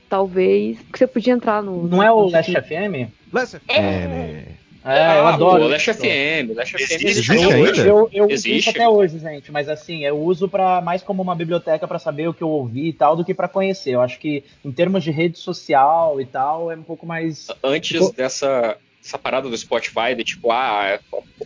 talvez. 0.09 0.79
Porque 0.83 0.99
você 0.99 1.07
podia 1.07 1.35
entrar 1.35 1.63
no. 1.63 1.87
Não 1.87 2.03
é 2.03 2.11
o 2.11 2.29
Last 2.29 2.53
FM? 2.53 3.13
Last 3.33 3.59
FM. 3.59 3.69
É. 3.69 4.45
É, 4.89 5.18
eu 5.18 5.26
ah, 5.26 5.34
adoro. 5.34 5.64
O 5.64 5.68
Last 5.68 5.93
FM, 5.93 6.57
Last 6.57 6.72
FM 6.72 6.80
existe, 6.80 7.07
existe 7.07 7.32
ainda? 7.32 7.78
Eu, 7.80 8.09
eu 8.11 8.30
existe 8.30 8.70
até 8.70 8.89
hoje, 8.89 9.18
gente, 9.18 9.53
mas 9.53 9.68
assim, 9.68 10.03
eu 10.05 10.18
uso 10.18 10.49
para 10.49 10.80
mais 10.80 11.03
como 11.03 11.22
uma 11.22 11.34
biblioteca 11.34 11.86
para 11.86 11.99
saber 11.99 12.26
o 12.26 12.32
que 12.32 12.43
eu 12.43 12.49
ouvi 12.49 12.89
e 12.89 12.93
tal, 12.95 13.14
do 13.14 13.22
que 13.24 13.34
para 13.34 13.49
conhecer. 13.49 13.91
Eu 13.91 14.01
acho 14.01 14.18
que 14.18 14.43
em 14.64 14.72
termos 14.72 15.05
de 15.05 15.11
rede 15.11 15.39
social 15.39 16.18
e 16.18 16.24
tal, 16.24 16.72
é 16.72 16.74
um 16.74 16.82
pouco 16.82 17.05
mais. 17.05 17.49
Antes 17.62 18.01
tipo... 18.01 18.12
dessa 18.16 18.78
essa 19.05 19.18
parada 19.18 19.49
do 19.49 19.57
Spotify, 19.57 20.14
de 20.16 20.24
tipo, 20.24 20.51
ah, 20.51 20.99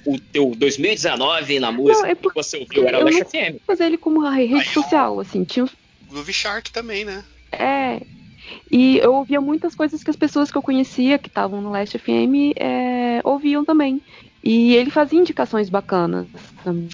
o 0.06 0.18
teu 0.18 0.54
2019 0.56 1.60
na 1.60 1.70
música 1.70 2.02
não, 2.02 2.06
é 2.06 2.14
que 2.14 2.34
você 2.34 2.58
ouviu 2.58 2.86
era 2.86 2.98
Last 3.02 3.24
FM. 3.24 3.60
Fazer 3.66 3.84
ele 3.84 3.98
como 3.98 4.20
uma 4.20 4.34
rede 4.34 4.54
Aí 4.54 4.64
social, 4.64 5.14
eu... 5.14 5.20
assim, 5.20 5.44
tinha. 5.44 5.68
Groove 6.08 6.32
Shark 6.32 6.70
também, 6.72 7.04
né? 7.04 7.24
É, 7.52 8.00
e 8.70 8.98
eu 8.98 9.14
ouvia 9.14 9.40
muitas 9.40 9.74
coisas 9.74 10.02
que 10.02 10.10
as 10.10 10.16
pessoas 10.16 10.50
que 10.50 10.56
eu 10.56 10.62
conhecia, 10.62 11.18
que 11.18 11.28
estavam 11.28 11.60
no 11.60 11.70
Last 11.70 11.98
FM, 11.98 12.56
é, 12.56 13.20
ouviam 13.24 13.64
também. 13.64 14.00
E 14.42 14.74
ele 14.74 14.90
fazia 14.90 15.20
indicações 15.20 15.68
bacanas 15.68 16.26
também. 16.64 16.88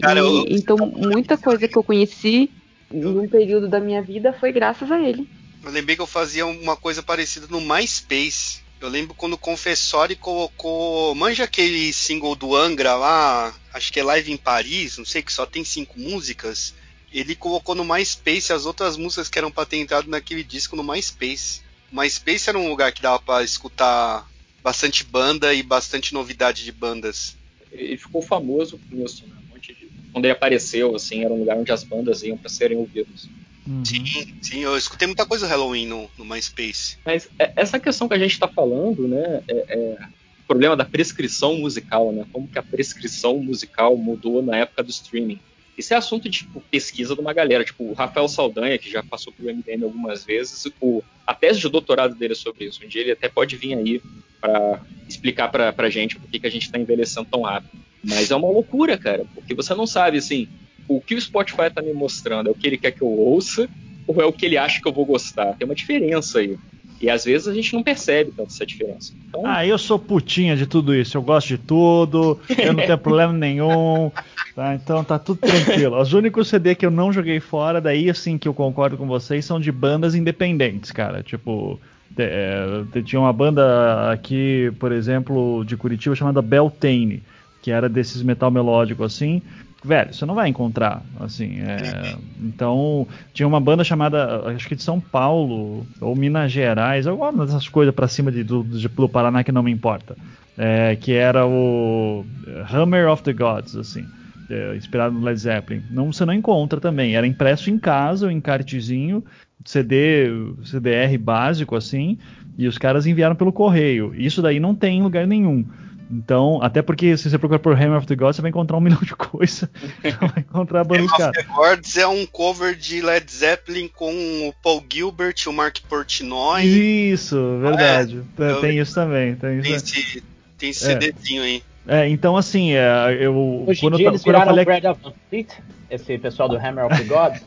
Cara, 0.00 0.20
eu, 0.20 0.46
e, 0.46 0.54
então, 0.54 0.76
muita 0.78 1.36
coisa 1.36 1.68
que 1.68 1.76
eu 1.76 1.82
conheci 1.82 2.50
num 2.90 3.28
período 3.28 3.68
da 3.68 3.80
minha 3.80 4.00
vida 4.00 4.32
foi 4.32 4.52
graças 4.52 4.90
a 4.90 5.00
ele. 5.00 5.28
Eu 5.62 5.70
lembrei 5.70 5.96
que 5.96 6.02
eu 6.02 6.06
fazia 6.06 6.46
uma 6.46 6.76
coisa 6.76 7.02
parecida 7.02 7.46
no 7.50 7.60
MySpace. 7.60 8.60
Eu 8.80 8.88
lembro 8.88 9.14
quando 9.14 9.32
o 9.32 9.38
Confessori 9.38 10.14
colocou. 10.14 11.14
Manja 11.14 11.44
aquele 11.44 11.92
single 11.92 12.36
do 12.36 12.54
Angra 12.54 12.94
lá, 12.94 13.52
acho 13.74 13.92
que 13.92 13.98
é 13.98 14.04
Live 14.04 14.30
em 14.30 14.36
Paris, 14.36 14.96
não 14.96 15.04
sei, 15.04 15.22
que 15.22 15.32
só 15.32 15.44
tem 15.44 15.64
cinco 15.64 15.98
músicas 15.98 16.74
ele 17.18 17.34
colocou 17.34 17.74
no 17.74 17.82
MySpace 17.82 18.52
as 18.52 18.66
outras 18.66 18.98
músicas 18.98 19.30
que 19.30 19.38
eram 19.38 19.50
pra 19.50 19.64
ter 19.64 19.78
entrado 19.78 20.08
naquele 20.10 20.44
disco 20.44 20.76
no 20.76 20.84
MySpace. 20.84 21.62
O 21.90 21.98
MySpace 21.98 22.50
era 22.50 22.58
um 22.58 22.68
lugar 22.68 22.92
que 22.92 23.00
dava 23.00 23.18
para 23.18 23.42
escutar 23.42 24.28
bastante 24.62 25.02
banda 25.02 25.54
e 25.54 25.62
bastante 25.62 26.12
novidade 26.12 26.62
de 26.62 26.70
bandas. 26.70 27.34
Ele 27.72 27.96
ficou 27.96 28.20
famoso 28.20 28.78
com 28.78 29.02
isso, 29.02 29.26
né? 29.26 29.34
Um 29.46 29.54
monte 29.54 29.72
de... 29.72 29.88
Quando 30.12 30.26
ele 30.26 30.32
apareceu, 30.32 30.94
assim, 30.94 31.24
era 31.24 31.32
um 31.32 31.38
lugar 31.38 31.56
onde 31.56 31.72
as 31.72 31.82
bandas 31.82 32.22
iam 32.22 32.36
para 32.36 32.50
serem 32.50 32.76
ouvidas. 32.76 33.28
Uhum. 33.66 33.82
Sim, 33.82 34.34
sim, 34.42 34.58
eu 34.60 34.76
escutei 34.76 35.06
muita 35.06 35.24
coisa 35.24 35.46
Halloween 35.46 35.86
no, 35.86 36.10
no 36.18 36.24
MySpace. 36.24 36.98
Mas 37.04 37.30
é, 37.38 37.50
essa 37.56 37.80
questão 37.80 38.08
que 38.08 38.14
a 38.14 38.18
gente 38.18 38.32
está 38.32 38.46
falando, 38.46 39.08
né, 39.08 39.42
é, 39.48 39.54
é, 39.68 39.98
o 40.40 40.46
problema 40.46 40.76
da 40.76 40.84
prescrição 40.84 41.56
musical, 41.56 42.12
né? 42.12 42.26
Como 42.30 42.46
que 42.46 42.58
a 42.58 42.62
prescrição 42.62 43.38
musical 43.38 43.96
mudou 43.96 44.42
na 44.42 44.58
época 44.58 44.82
do 44.82 44.90
streaming. 44.90 45.40
Isso 45.76 45.92
é 45.92 45.96
assunto 45.96 46.28
de 46.28 46.38
tipo, 46.38 46.60
pesquisa 46.70 47.14
de 47.14 47.20
uma 47.20 47.32
galera. 47.32 47.64
Tipo, 47.64 47.84
o 47.84 47.92
Rafael 47.92 48.28
Saldanha, 48.28 48.78
que 48.78 48.90
já 48.90 49.02
passou 49.02 49.32
pelo 49.32 49.54
MDM 49.54 49.84
algumas 49.84 50.24
vezes, 50.24 50.66
o, 50.80 51.02
a 51.26 51.34
tese 51.34 51.60
de 51.60 51.68
doutorado 51.68 52.14
dele 52.14 52.32
é 52.32 52.36
sobre 52.36 52.64
isso. 52.64 52.84
Um 52.84 52.88
dia 52.88 53.02
ele 53.02 53.12
até 53.12 53.28
pode 53.28 53.56
vir 53.56 53.74
aí 53.74 54.00
para 54.40 54.80
explicar 55.08 55.48
pra, 55.48 55.72
pra 55.72 55.90
gente 55.90 56.16
por 56.18 56.28
que, 56.30 56.40
que 56.40 56.46
a 56.46 56.50
gente 56.50 56.64
está 56.66 56.78
envelhecendo 56.78 57.28
tão 57.30 57.42
rápido. 57.42 57.78
Mas 58.02 58.30
é 58.30 58.36
uma 58.36 58.48
loucura, 58.48 58.96
cara, 58.96 59.26
porque 59.34 59.54
você 59.54 59.74
não 59.74 59.86
sabe, 59.86 60.18
assim, 60.18 60.48
o 60.88 61.00
que 61.00 61.14
o 61.14 61.20
Spotify 61.20 61.70
tá 61.74 61.82
me 61.82 61.92
mostrando 61.92 62.48
é 62.48 62.52
o 62.52 62.54
que 62.54 62.66
ele 62.66 62.78
quer 62.78 62.92
que 62.92 63.02
eu 63.02 63.08
ouça 63.08 63.68
ou 64.06 64.22
é 64.22 64.24
o 64.24 64.32
que 64.32 64.46
ele 64.46 64.56
acha 64.56 64.80
que 64.80 64.86
eu 64.86 64.92
vou 64.92 65.04
gostar. 65.04 65.54
Tem 65.54 65.66
uma 65.66 65.74
diferença 65.74 66.38
aí. 66.38 66.56
E 67.00 67.10
às 67.10 67.24
vezes 67.24 67.46
a 67.46 67.54
gente 67.54 67.74
não 67.74 67.82
percebe 67.82 68.32
tanto 68.36 68.48
essa 68.48 68.64
diferença. 68.64 69.12
Então... 69.28 69.42
Ah, 69.44 69.66
eu 69.66 69.76
sou 69.76 69.98
putinha 69.98 70.56
de 70.56 70.66
tudo 70.66 70.94
isso. 70.94 71.16
Eu 71.16 71.22
gosto 71.22 71.48
de 71.48 71.58
tudo, 71.58 72.40
eu 72.56 72.72
não 72.72 72.82
tenho 72.84 72.98
problema 72.98 73.32
nenhum. 73.34 74.10
Tá? 74.54 74.74
Então 74.74 75.04
tá 75.04 75.18
tudo 75.18 75.40
tranquilo. 75.40 76.00
Os 76.00 76.12
únicos 76.12 76.48
CD 76.48 76.74
que 76.74 76.86
eu 76.86 76.90
não 76.90 77.12
joguei 77.12 77.38
fora, 77.40 77.80
daí 77.80 78.08
assim 78.08 78.38
que 78.38 78.48
eu 78.48 78.54
concordo 78.54 78.96
com 78.96 79.06
vocês, 79.06 79.44
são 79.44 79.60
de 79.60 79.70
bandas 79.70 80.14
independentes, 80.14 80.90
cara. 80.90 81.22
Tipo, 81.22 81.78
é, 82.16 82.82
tinha 83.04 83.20
uma 83.20 83.32
banda 83.32 84.10
aqui, 84.10 84.72
por 84.78 84.92
exemplo, 84.92 85.64
de 85.66 85.76
Curitiba 85.76 86.14
chamada 86.14 86.40
Beltane, 86.40 87.22
que 87.60 87.70
era 87.70 87.88
desses 87.88 88.22
metal 88.22 88.50
melódico 88.50 89.04
assim 89.04 89.42
velho, 89.86 90.12
você 90.12 90.26
não 90.26 90.34
vai 90.34 90.48
encontrar, 90.48 91.02
assim. 91.20 91.60
É, 91.60 92.16
então, 92.42 93.06
tinha 93.32 93.46
uma 93.46 93.60
banda 93.60 93.84
chamada, 93.84 94.42
acho 94.50 94.68
que 94.68 94.74
de 94.74 94.82
São 94.82 95.00
Paulo, 95.00 95.86
ou 96.00 96.16
Minas 96.16 96.50
Gerais, 96.50 97.06
alguma 97.06 97.46
dessas 97.46 97.68
coisas 97.68 97.94
para 97.94 98.08
cima 98.08 98.32
de, 98.32 98.42
do, 98.42 98.64
de, 98.64 98.88
do 98.88 99.08
Paraná 99.08 99.44
que 99.44 99.52
não 99.52 99.62
me 99.62 99.70
importa. 99.70 100.16
É, 100.58 100.96
que 100.96 101.12
era 101.12 101.46
o 101.46 102.24
Hammer 102.70 103.08
of 103.10 103.22
the 103.22 103.32
Gods, 103.32 103.76
assim. 103.76 104.04
É, 104.50 104.76
inspirado 104.76 105.14
no 105.14 105.24
Led 105.24 105.38
Zeppelin. 105.38 105.82
Não, 105.90 106.12
você 106.12 106.24
não 106.24 106.32
encontra 106.32 106.80
também. 106.80 107.16
Era 107.16 107.26
impresso 107.26 107.70
em 107.70 107.78
casa, 107.78 108.26
um 108.26 108.30
encartezinho, 108.30 109.24
CD, 109.64 110.28
CDR 110.64 111.18
básico, 111.18 111.74
assim, 111.74 112.18
e 112.56 112.66
os 112.66 112.78
caras 112.78 113.06
enviaram 113.06 113.36
pelo 113.36 113.52
correio. 113.52 114.14
Isso 114.14 114.40
daí 114.40 114.58
não 114.60 114.74
tem 114.74 114.98
em 114.98 115.02
lugar 115.02 115.26
nenhum. 115.26 115.64
Então, 116.10 116.60
até 116.62 116.82
porque 116.82 117.16
se 117.16 117.28
você 117.28 117.38
procurar 117.38 117.58
por 117.58 117.74
Hammer 117.74 117.98
of 117.98 118.06
the 118.06 118.14
Gods, 118.14 118.36
você 118.36 118.42
vai 118.42 118.50
encontrar 118.50 118.76
um 118.76 118.80
milhão 118.82 119.00
de 119.00 119.14
coisas. 119.14 119.68
vai 120.02 120.38
encontrar 120.38 120.80
a 120.80 120.84
banda 120.84 121.02
dos 121.02 121.12
caras. 121.12 121.36
Hammer 121.36 121.50
of 121.50 121.64
the 121.64 121.74
Gods 121.76 121.96
é 121.96 122.06
um 122.06 122.26
cover 122.26 122.76
de 122.76 123.00
Led 123.00 123.30
Zeppelin 123.30 123.88
com 123.88 124.12
o 124.48 124.52
Paul 124.62 124.84
Gilbert 124.90 125.34
e 125.44 125.48
o 125.48 125.52
Mark 125.52 125.78
Portnoy. 125.88 126.64
Isso, 126.64 127.58
verdade. 127.60 128.22
É, 128.38 128.54
tem, 128.60 128.78
isso 128.78 128.94
também. 128.94 129.34
Tem, 129.34 129.60
tem 129.60 129.74
isso 129.74 129.84
esse, 129.94 130.24
tem 130.56 130.70
esse 130.70 130.84
é. 130.90 131.00
CDzinho 131.00 131.42
aí. 131.42 131.62
É, 131.88 132.08
então 132.08 132.36
assim, 132.36 132.72
é, 132.72 133.16
eu. 133.20 133.64
Hoje 133.66 133.80
quando 133.80 133.94
em 133.94 133.96
dia 133.98 134.06
eu, 134.06 134.10
eles 134.10 134.22
quando 134.22 134.34
viraram 134.34 134.50
eu 134.50 134.64
falei... 134.64 134.64
Brad 134.64 134.84
of 134.84 135.14
Fleet, 135.28 135.48
esse 135.90 136.18
pessoal 136.18 136.48
do 136.48 136.56
Hammer 136.56 136.86
of 136.86 136.96
the 136.96 137.04
Gods. 137.04 137.44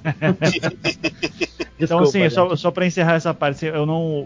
então, 1.79 1.99
assim, 1.99 2.29
só, 2.29 2.55
só 2.55 2.71
para 2.71 2.85
encerrar 2.85 3.13
essa 3.13 3.33
parte, 3.33 3.65
eu 3.65 3.85
não. 3.85 4.25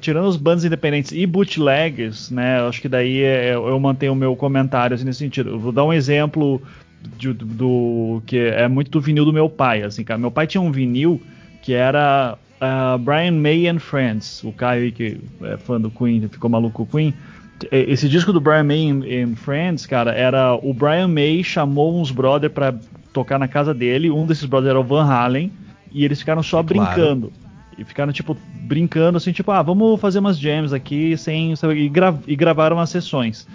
Tirando 0.00 0.26
os 0.26 0.36
bandos 0.36 0.64
independentes 0.64 1.12
e 1.12 1.26
bootlegs, 1.26 2.30
né? 2.30 2.60
Acho 2.66 2.80
que 2.80 2.88
daí 2.88 3.22
é, 3.22 3.54
eu 3.54 3.78
mantenho 3.78 4.12
o 4.12 4.16
meu 4.16 4.34
comentário 4.36 4.94
assim, 4.94 5.04
nesse 5.04 5.20
sentido. 5.20 5.50
Eu 5.50 5.58
vou 5.58 5.72
dar 5.72 5.84
um 5.84 5.92
exemplo 5.92 6.60
do, 7.18 7.34
do, 7.34 7.44
do, 7.44 8.22
que 8.26 8.38
é 8.38 8.68
muito 8.68 8.90
do 8.90 9.00
vinil 9.00 9.24
do 9.24 9.32
meu 9.32 9.48
pai, 9.48 9.82
assim, 9.82 10.04
cara. 10.04 10.18
Meu 10.18 10.30
pai 10.30 10.46
tinha 10.46 10.60
um 10.60 10.72
vinil 10.72 11.20
que 11.62 11.72
era 11.72 12.36
uh, 12.60 12.98
Brian 12.98 13.32
May 13.32 13.68
and 13.68 13.78
Friends. 13.78 14.42
O 14.42 14.52
Caio 14.52 14.82
aí, 14.82 14.92
que 14.92 15.20
é 15.42 15.56
fã 15.56 15.80
do 15.80 15.90
Queen, 15.90 16.28
ficou 16.28 16.50
maluco 16.50 16.84
com 16.84 16.98
o 16.98 17.00
Queen 17.00 17.14
esse 17.70 18.08
disco 18.08 18.32
do 18.32 18.40
Brian 18.40 18.64
May 18.64 18.88
em 18.88 19.34
Friends, 19.36 19.86
cara, 19.86 20.12
era 20.12 20.54
o 20.54 20.72
Brian 20.74 21.08
May 21.08 21.44
chamou 21.44 22.00
uns 22.00 22.10
brother 22.10 22.50
para 22.50 22.74
tocar 23.12 23.38
na 23.38 23.48
casa 23.48 23.72
dele. 23.74 24.10
Um 24.10 24.26
desses 24.26 24.44
brothers 24.44 24.70
era 24.70 24.80
o 24.80 24.84
Van 24.84 25.04
Halen 25.04 25.52
e 25.92 26.04
eles 26.04 26.18
ficaram 26.18 26.42
só 26.42 26.62
brincando. 26.62 27.32
E 27.78 27.84
ficaram, 27.84 28.12
tipo, 28.12 28.36
brincando 28.62 29.16
assim, 29.16 29.32
tipo, 29.32 29.50
ah, 29.50 29.62
vamos 29.62 30.00
fazer 30.00 30.18
umas 30.18 30.38
jams 30.38 30.72
aqui 30.72 31.16
sem. 31.16 31.54
E, 31.74 31.88
gra 31.88 32.14
e 32.26 32.36
gravaram 32.36 32.78
as 32.78 32.90
sessões. 32.90 33.46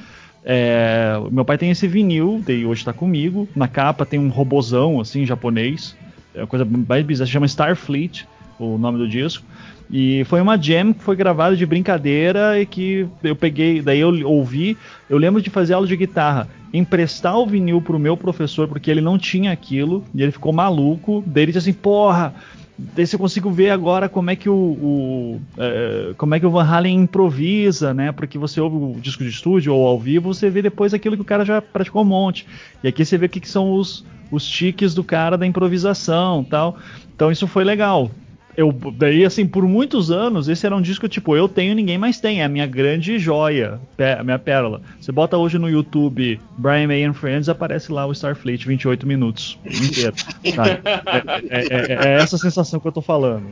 É, 0.44 1.14
meu 1.32 1.44
pai 1.44 1.58
tem 1.58 1.70
esse 1.70 1.88
vinil, 1.88 2.44
e 2.48 2.66
hoje 2.66 2.84
tá 2.84 2.94
comigo. 2.94 3.48
Na 3.56 3.68
capa 3.68 4.06
tem 4.06 4.20
um 4.20 4.30
robozão, 4.30 5.00
assim, 5.00 5.26
japonês. 5.26 5.96
É 6.34 6.42
uma 6.42 6.48
coisa 6.48 6.66
mais 6.66 7.06
bizarra, 7.06 7.26
se 7.26 7.34
chama 7.34 7.46
Starfleet, 7.46 8.28
o 8.60 8.78
nome 8.78 8.98
do 8.98 9.08
disco. 9.08 9.44
E 9.90 10.24
foi 10.26 10.42
uma 10.42 10.58
jam 10.58 10.94
que 10.94 11.04
foi 11.04 11.16
gravada 11.16 11.56
de 11.56 11.66
brincadeira 11.66 12.60
e 12.60 12.66
que 12.66 13.08
eu 13.24 13.36
peguei, 13.36 13.82
daí 13.82 14.00
eu 14.00 14.10
ouvi, 14.28 14.78
eu 15.10 15.18
lembro 15.18 15.42
de 15.42 15.50
fazer 15.50 15.74
aula 15.74 15.88
de 15.88 15.96
guitarra, 15.96 16.48
emprestar 16.74 17.38
o 17.38 17.46
vinil 17.46 17.82
pro 17.82 18.00
meu 18.00 18.18
professor 18.18 18.68
porque 18.68 18.92
ele 18.92 19.02
não 19.02 19.18
tinha 19.18 19.52
aquilo 19.52 20.04
e 20.14 20.22
ele 20.22 20.32
ficou 20.32 20.52
maluco. 20.52 21.24
Daí 21.26 21.44
ele 21.44 21.52
disse 21.52 21.70
assim, 21.70 21.78
porra, 21.78 22.34
daí 22.78 23.06
eu 23.12 23.20
consigo 23.20 23.50
ver 23.50 23.70
agora 23.70 24.10
como 24.10 24.30
é 24.30 24.36
que 24.36 24.50
o, 24.50 24.54
o 24.54 25.42
é, 25.58 26.14
como 26.18 26.36
é 26.36 26.40
que 26.40 26.46
o 26.46 26.52
Van 26.52 26.66
Halen 26.66 26.96
improvisa, 27.02 27.94
né? 27.94 28.12
Porque 28.12 28.38
você 28.38 28.60
ouve 28.60 28.76
o 28.76 29.02
disco 29.02 29.24
de 29.24 29.30
estúdio 29.30 29.74
ou 29.74 29.88
ao 29.88 30.00
vivo, 30.00 30.34
você 30.34 30.50
vê 30.50 30.62
depois 30.62 30.94
aquilo 30.94 31.16
que 31.16 31.22
o 31.22 31.26
cara 31.26 31.46
já 31.46 31.62
praticou 31.62 32.02
um 32.02 32.06
monte. 32.06 32.46
E 32.84 32.88
aqui 32.88 33.04
você 33.04 33.18
vê 33.18 33.26
o 33.26 33.30
que, 33.30 33.40
que 33.40 33.50
são 33.50 33.74
os 33.74 34.06
os 34.30 34.46
tiques 34.46 34.94
do 34.94 35.06
cara 35.06 35.38
da 35.38 35.46
improvisação, 35.46 36.44
tal. 36.44 36.78
Então 37.16 37.32
isso 37.32 37.48
foi 37.48 37.64
legal 37.64 38.12
eu 38.58 38.74
daí 38.74 39.24
assim 39.24 39.46
por 39.46 39.64
muitos 39.68 40.10
anos 40.10 40.50
esse 40.50 40.66
era 40.66 40.76
um 40.76 40.82
disco 40.82 41.08
tipo 41.08 41.36
eu 41.38 41.48
tenho 41.48 41.76
ninguém 41.76 41.98
mais 41.98 42.20
tem. 42.20 42.42
É 42.42 42.46
a 42.46 42.50
minha 42.50 42.66
grande 42.66 43.20
joia 43.20 43.80
a 44.20 44.24
minha 44.24 44.40
pérola. 44.40 44.82
Você 45.00 45.12
bota 45.12 45.38
hoje 45.38 45.60
no 45.60 45.70
YouTube 45.70 46.42
Brian 46.58 46.88
May 46.88 47.04
and 47.04 47.14
Friends 47.14 47.48
aparece 47.48 47.92
lá 47.92 48.08
o 48.08 48.12
Starfleet 48.12 48.66
28 48.66 49.06
minutos. 49.06 49.60
Inteiro 49.64 50.16
é, 50.44 51.56
é, 51.56 51.68
é, 51.70 52.08
é, 52.08 52.14
essa 52.16 52.38
sensação 52.40 52.80
que 52.80 52.88
eu 52.88 52.92
tô 52.92 53.02
falando. 53.02 53.46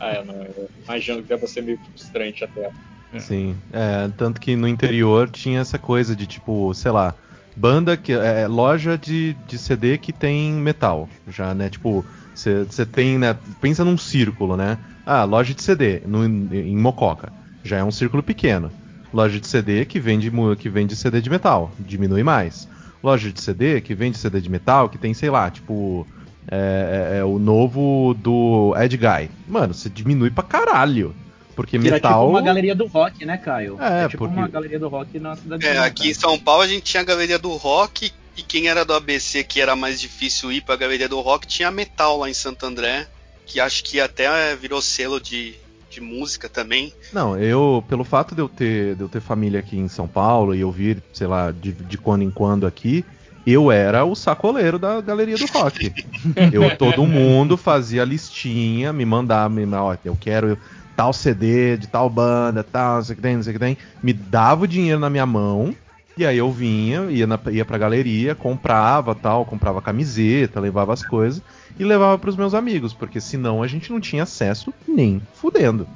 Ah, 0.00 0.08
é, 0.08 0.24
não, 0.24 0.34
eu 0.34 0.70
imagino 0.84 1.22
que 1.22 1.28
deve 1.28 1.46
ser 1.46 1.62
meio 1.62 1.78
frustrante 1.90 2.44
até. 2.44 2.70
É. 3.12 3.18
sim 3.18 3.54
é, 3.70 4.10
tanto 4.16 4.40
que 4.40 4.56
no 4.56 4.66
interior 4.66 5.28
tinha 5.28 5.60
essa 5.60 5.78
coisa 5.78 6.16
de 6.16 6.26
tipo 6.26 6.72
sei 6.72 6.90
lá 6.90 7.14
banda 7.54 7.94
que 7.94 8.10
é 8.10 8.48
loja 8.48 8.96
de, 8.96 9.34
de 9.46 9.58
CD 9.58 9.98
que 9.98 10.14
tem 10.14 10.52
metal 10.52 11.06
já 11.28 11.54
né? 11.54 11.68
Tipo 11.68 12.02
você 12.34 12.86
tem, 12.86 13.18
né? 13.18 13.36
Pensa 13.60 13.84
num 13.84 13.98
círculo, 13.98 14.56
né? 14.56 14.78
Ah, 15.04 15.24
loja 15.24 15.52
de 15.54 15.62
CD 15.62 16.00
no, 16.06 16.24
em 16.24 16.76
Mococa. 16.76 17.32
Já 17.62 17.78
é 17.78 17.84
um 17.84 17.90
círculo 17.90 18.22
pequeno. 18.22 18.70
Loja 19.12 19.38
de 19.38 19.46
CD 19.46 19.84
que 19.84 20.00
vende, 20.00 20.32
que 20.58 20.68
vende 20.68 20.96
CD 20.96 21.20
de 21.20 21.28
metal. 21.28 21.70
Diminui 21.78 22.22
mais. 22.22 22.68
Loja 23.02 23.30
de 23.30 23.40
CD 23.40 23.80
que 23.80 23.94
vende 23.94 24.16
CD 24.16 24.40
de 24.40 24.50
metal, 24.50 24.88
que 24.88 24.98
tem, 24.98 25.12
sei 25.12 25.30
lá, 25.30 25.50
tipo. 25.50 26.06
É, 26.50 27.12
é, 27.12 27.18
é 27.18 27.24
o 27.24 27.38
novo 27.38 28.14
do 28.14 28.74
Ed 28.76 28.96
Guy. 28.96 29.30
Mano, 29.46 29.74
você 29.74 29.88
diminui 29.88 30.30
pra 30.30 30.42
caralho. 30.42 31.14
Porque 31.54 31.78
Vira 31.78 31.96
metal. 31.96 32.20
tipo 32.20 32.30
uma 32.30 32.42
galeria 32.42 32.74
do 32.74 32.86
rock, 32.86 33.24
né, 33.24 33.36
Caio? 33.36 33.76
É, 33.80 34.04
é 34.04 34.08
tipo 34.08 34.24
porque... 34.24 34.38
uma 34.38 34.48
galeria 34.48 34.78
do 34.78 34.88
rock 34.88 35.20
na 35.20 35.36
cidade. 35.36 35.66
É, 35.66 35.78
aqui 35.78 36.10
em 36.10 36.14
São 36.14 36.38
Paulo 36.38 36.62
a 36.62 36.66
gente 36.66 36.82
tinha 36.82 37.02
a 37.02 37.04
galeria 37.04 37.38
do 37.38 37.50
rock 37.50 38.10
e 38.36 38.42
quem 38.42 38.68
era 38.68 38.84
do 38.84 38.94
ABC, 38.94 39.44
que 39.44 39.60
era 39.60 39.76
mais 39.76 40.00
difícil 40.00 40.50
ir 40.52 40.62
pra 40.62 40.76
galeria 40.76 41.08
do 41.08 41.20
rock, 41.20 41.46
tinha 41.46 41.70
metal 41.70 42.18
lá 42.18 42.30
em 42.30 42.34
Santo 42.34 42.64
André, 42.64 43.06
que 43.46 43.60
acho 43.60 43.84
que 43.84 44.00
até 44.00 44.56
virou 44.56 44.80
selo 44.80 45.20
de, 45.20 45.54
de 45.90 46.00
música 46.00 46.48
também. 46.48 46.92
Não, 47.12 47.38
eu, 47.38 47.84
pelo 47.88 48.04
fato 48.04 48.34
de 48.34 48.40
eu 48.40 48.48
ter, 48.48 48.94
de 48.94 49.02
eu 49.02 49.08
ter 49.08 49.20
família 49.20 49.60
aqui 49.60 49.76
em 49.76 49.88
São 49.88 50.08
Paulo 50.08 50.54
e 50.54 50.60
eu 50.60 50.70
vir, 50.70 51.02
sei 51.12 51.26
lá, 51.26 51.50
de, 51.50 51.72
de 51.72 51.98
quando 51.98 52.22
em 52.22 52.30
quando 52.30 52.66
aqui, 52.66 53.04
eu 53.46 53.70
era 53.70 54.04
o 54.04 54.14
sacoleiro 54.14 54.78
da 54.78 55.00
galeria 55.00 55.36
do 55.36 55.46
rock. 55.46 55.92
eu, 56.52 56.76
todo 56.76 57.06
mundo 57.06 57.56
fazia 57.56 58.04
listinha, 58.04 58.92
me 58.92 59.04
mandava, 59.04 59.50
me, 59.50 59.66
ó, 59.74 59.96
eu 60.04 60.16
quero 60.18 60.56
tal 60.96 61.12
CD 61.12 61.76
de 61.76 61.86
tal 61.86 62.08
banda, 62.08 62.62
tal, 62.62 62.96
não 62.96 63.04
sei 63.04 63.12
o 63.12 63.16
que 63.16 63.22
tem, 63.22 63.36
não 63.36 63.42
sei 63.42 63.50
o 63.50 63.54
que 63.54 63.64
tem. 63.64 63.76
Me 64.02 64.12
dava 64.12 64.64
o 64.64 64.68
dinheiro 64.68 65.00
na 65.00 65.10
minha 65.10 65.26
mão 65.26 65.74
e 66.16 66.26
aí 66.26 66.38
eu 66.38 66.50
vinha, 66.50 67.10
ia, 67.10 67.26
na, 67.26 67.38
ia 67.50 67.64
pra 67.64 67.78
galeria, 67.78 68.34
comprava 68.34 69.14
tal, 69.14 69.44
comprava 69.44 69.80
camiseta, 69.80 70.60
levava 70.60 70.92
as 70.92 71.02
coisas 71.02 71.42
e 71.78 71.84
levava 71.84 72.18
para 72.18 72.30
os 72.30 72.36
meus 72.36 72.54
amigos, 72.54 72.92
porque 72.92 73.20
senão 73.20 73.62
a 73.62 73.66
gente 73.66 73.90
não 73.90 74.00
tinha 74.00 74.24
acesso 74.24 74.72
nem 74.86 75.22
fudendo. 75.34 75.86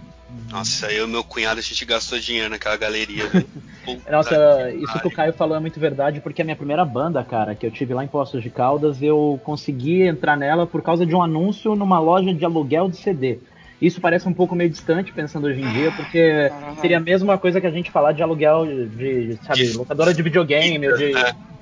Nossa, 0.50 0.92
eu 0.92 1.06
e 1.06 1.10
meu 1.10 1.24
cunhado 1.24 1.58
a 1.58 1.62
gente 1.62 1.84
gastou 1.84 2.18
dinheiro 2.18 2.50
naquela 2.50 2.76
galeria. 2.76 3.24
Nossa, 4.10 4.70
isso 4.72 4.98
que 5.00 5.08
o 5.08 5.10
Caio 5.10 5.32
falou 5.32 5.56
é 5.56 5.60
muito 5.60 5.78
verdade, 5.78 6.20
porque 6.20 6.42
a 6.42 6.44
minha 6.44 6.56
primeira 6.56 6.84
banda, 6.84 7.22
cara, 7.24 7.54
que 7.54 7.66
eu 7.66 7.70
tive 7.70 7.94
lá 7.94 8.04
em 8.04 8.08
Poços 8.08 8.42
de 8.42 8.50
Caldas, 8.50 9.02
eu 9.02 9.40
consegui 9.44 10.02
entrar 10.02 10.36
nela 10.36 10.66
por 10.66 10.82
causa 10.82 11.06
de 11.06 11.14
um 11.14 11.22
anúncio 11.22 11.74
numa 11.74 11.98
loja 11.98 12.32
de 12.32 12.44
aluguel 12.44 12.88
de 12.88 12.96
CD. 12.98 13.38
Isso 13.80 14.00
parece 14.00 14.26
um 14.26 14.32
pouco 14.32 14.54
meio 14.54 14.70
distante 14.70 15.12
pensando 15.12 15.46
hoje 15.46 15.60
em 15.60 15.72
dia, 15.72 15.92
porque 15.92 16.50
seria 16.80 16.96
a 16.96 17.00
mesma 17.00 17.36
coisa 17.36 17.60
que 17.60 17.66
a 17.66 17.70
gente 17.70 17.90
falar 17.90 18.12
de 18.12 18.22
aluguel 18.22 18.64
de, 18.64 19.38
sabe, 19.42 19.72
locadora 19.72 20.14
de 20.14 20.22
videogame, 20.22 20.88
ou 20.88 20.96
de, 20.96 21.12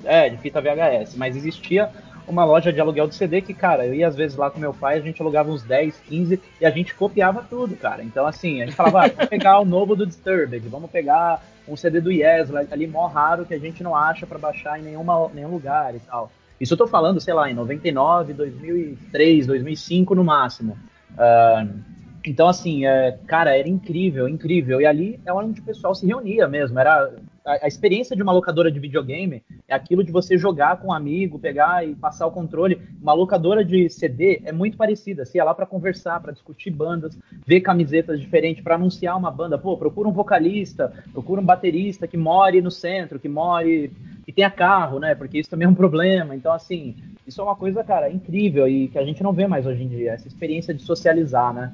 é, 0.05 0.29
de 0.29 0.37
fita 0.37 0.61
VHS. 0.61 1.15
Mas 1.15 1.35
existia 1.35 1.89
uma 2.27 2.45
loja 2.45 2.71
de 2.71 2.79
aluguel 2.79 3.07
de 3.07 3.15
CD 3.15 3.41
que, 3.41 3.53
cara, 3.53 3.85
eu 3.85 3.93
ia 3.93 4.07
às 4.07 4.15
vezes 4.15 4.37
lá 4.37 4.49
com 4.49 4.59
meu 4.59 4.73
pai, 4.73 4.97
a 4.97 5.01
gente 5.01 5.21
alugava 5.21 5.51
uns 5.51 5.63
10, 5.63 6.01
15 6.07 6.39
e 6.59 6.65
a 6.65 6.69
gente 6.69 6.95
copiava 6.95 7.45
tudo, 7.47 7.75
cara. 7.75 8.03
Então, 8.03 8.25
assim, 8.25 8.61
a 8.61 8.65
gente 8.65 8.75
falava, 8.75 9.05
ah, 9.05 9.07
vamos 9.09 9.29
pegar 9.29 9.59
o 9.59 9.65
novo 9.65 9.95
do 9.95 10.05
Disturbed, 10.05 10.67
vamos 10.69 10.89
pegar 10.89 11.43
um 11.67 11.75
CD 11.75 11.99
do 11.99 12.11
Yes, 12.11 12.49
ali 12.71 12.87
mó 12.87 13.07
raro 13.07 13.45
que 13.45 13.53
a 13.53 13.59
gente 13.59 13.83
não 13.83 13.95
acha 13.95 14.25
para 14.25 14.37
baixar 14.37 14.79
em 14.79 14.83
nenhuma, 14.83 15.29
nenhum 15.33 15.49
lugar 15.49 15.95
e 15.95 15.99
tal. 15.99 16.31
Isso 16.59 16.73
eu 16.73 16.77
tô 16.77 16.87
falando, 16.87 17.19
sei 17.19 17.33
lá, 17.33 17.49
em 17.49 17.53
99, 17.53 18.33
2003, 18.33 19.47
2005 19.47 20.15
no 20.15 20.23
máximo. 20.23 20.77
Uh, 21.13 21.94
então, 22.25 22.47
assim, 22.47 22.85
é, 22.85 23.19
cara, 23.27 23.55
era 23.55 23.69
incrível, 23.69 24.27
incrível. 24.27 24.81
E 24.81 24.85
ali 24.85 25.19
é 25.25 25.31
onde 25.31 25.61
o 25.61 25.63
pessoal 25.63 25.93
se 25.93 26.07
reunia 26.07 26.47
mesmo. 26.47 26.79
Era 26.79 27.13
a, 27.45 27.65
a, 27.65 27.67
experiência 27.67 28.15
de 28.15 28.23
uma 28.23 28.31
locadora 28.31 28.71
de 28.71 28.79
videogame 28.79 29.43
é 29.67 29.75
aquilo 29.75 30.03
de 30.03 30.11
você 30.11 30.35
jogar 30.35 30.77
com 30.77 30.87
um 30.87 30.93
amigo, 30.93 31.37
pegar 31.37 31.87
e 31.87 31.93
passar 31.93 32.25
o 32.25 32.31
controle. 32.31 32.81
Uma 32.99 33.13
locadora 33.13 33.63
de 33.63 33.89
CD 33.89 34.41
é 34.43 34.51
muito 34.51 34.75
parecida. 34.75 35.23
Você 35.23 35.37
ia 35.37 35.43
lá 35.43 35.53
para 35.53 35.67
conversar, 35.67 36.19
para 36.19 36.31
discutir 36.31 36.71
bandas, 36.71 37.15
ver 37.45 37.61
camisetas 37.61 38.19
diferentes, 38.19 38.63
para 38.63 38.73
anunciar 38.73 39.15
uma 39.15 39.29
banda. 39.29 39.57
Pô, 39.57 39.77
procura 39.77 40.09
um 40.09 40.13
vocalista, 40.13 40.91
procura 41.13 41.39
um 41.39 41.45
baterista 41.45 42.07
que 42.07 42.17
more 42.17 42.59
no 42.59 42.71
centro, 42.71 43.19
que 43.19 43.29
more 43.29 43.91
que 44.25 44.31
tenha 44.31 44.49
carro, 44.49 44.99
né? 44.99 45.13
Porque 45.13 45.37
isso 45.37 45.49
também 45.49 45.67
é 45.67 45.69
um 45.69 45.75
problema. 45.75 46.35
Então, 46.35 46.51
assim, 46.51 46.95
isso 47.27 47.39
é 47.39 47.43
uma 47.43 47.55
coisa, 47.55 47.83
cara, 47.83 48.09
incrível 48.09 48.67
e 48.67 48.87
que 48.87 48.97
a 48.97 49.05
gente 49.05 49.21
não 49.21 49.31
vê 49.31 49.45
mais 49.45 49.67
hoje 49.67 49.83
em 49.83 49.87
dia. 49.87 50.13
Essa 50.13 50.27
experiência 50.27 50.73
de 50.73 50.81
socializar, 50.81 51.53
né? 51.53 51.71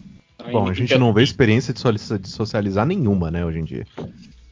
Bom, 0.52 0.68
a 0.68 0.74
gente 0.74 0.98
não 0.98 1.14
vê 1.14 1.24
experiência 1.24 1.74
de 1.74 2.30
socializar 2.30 2.86
nenhuma, 2.86 3.30
né, 3.30 3.46
hoje 3.46 3.60
em 3.60 3.64
dia. 3.64 3.86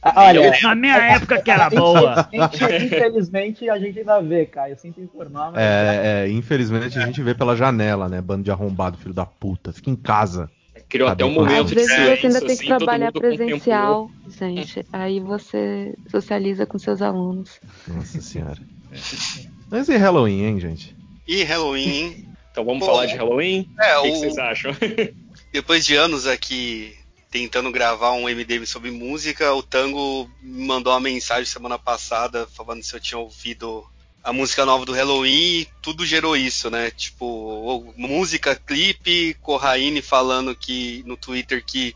Ah, 0.02 0.28
olha, 0.28 0.58
na 0.62 0.74
minha 0.74 0.96
época 1.14 1.42
que 1.42 1.50
era 1.50 1.68
boa. 1.68 2.28
Infelizmente 2.32 3.68
a 3.68 3.78
gente 3.78 3.98
ainda 3.98 4.20
vê, 4.20 4.46
cara. 4.46 4.70
Eu 4.70 4.76
sinto 4.76 5.00
informar. 5.00 5.52
Mas... 5.52 5.60
É, 5.60 6.24
é, 6.24 6.30
infelizmente 6.30 6.98
a 6.98 7.04
gente 7.04 7.22
vê 7.22 7.34
pela 7.34 7.54
janela, 7.54 8.08
né? 8.08 8.20
Bando 8.20 8.42
de 8.42 8.50
arrombado, 8.50 8.96
filho 8.96 9.12
da 9.12 9.26
puta. 9.26 9.72
Fica 9.72 9.90
em 9.90 9.96
casa. 9.96 10.50
Criou 10.88 11.08
até 11.08 11.24
um 11.24 11.32
momento 11.32 11.66
Às 11.66 11.70
vezes 11.70 11.92
você 11.92 12.26
ainda 12.26 12.40
tem 12.40 12.48
que 12.48 12.52
assim, 12.52 12.66
trabalhar 12.66 13.12
presencial, 13.12 14.10
gente. 14.28 14.84
Aí 14.92 15.20
você 15.20 15.94
socializa 16.10 16.66
com 16.66 16.78
seus 16.78 17.02
alunos. 17.02 17.60
Nossa 17.86 18.20
senhora. 18.20 18.58
Mas 19.70 19.88
e 19.88 19.96
Halloween, 19.96 20.44
hein, 20.44 20.60
gente? 20.60 20.96
E 21.28 21.44
Halloween, 21.44 21.88
hein? 21.88 22.28
Então 22.50 22.64
vamos 22.64 22.80
Pô, 22.80 22.86
falar 22.86 23.06
de 23.06 23.14
Halloween? 23.14 23.68
É, 23.78 23.98
o 23.98 24.02
que, 24.02 24.08
o... 24.08 24.12
que 24.12 24.18
vocês 24.18 24.38
acham? 24.38 24.72
depois 25.52 25.84
de 25.84 25.94
anos 25.96 26.26
aqui 26.26 26.96
tentando 27.30 27.70
gravar 27.70 28.12
um 28.12 28.28
MDM 28.28 28.66
sobre 28.66 28.90
música. 28.90 29.52
O 29.54 29.62
Tango 29.62 30.28
me 30.42 30.66
mandou 30.66 30.92
uma 30.92 31.00
mensagem 31.00 31.44
semana 31.44 31.78
passada 31.78 32.46
falando 32.54 32.82
se 32.82 32.94
eu 32.94 33.00
tinha 33.00 33.18
ouvido 33.18 33.84
a 34.22 34.32
música 34.32 34.66
nova 34.66 34.84
do 34.84 34.92
Halloween 34.92 35.60
e 35.60 35.68
tudo 35.80 36.04
gerou 36.04 36.36
isso, 36.36 36.70
né? 36.70 36.90
Tipo, 36.90 37.94
música, 37.96 38.54
clipe, 38.54 39.34
Corraine 39.40 40.02
falando 40.02 40.54
que 40.54 41.02
no 41.06 41.16
Twitter 41.16 41.64
que 41.64 41.94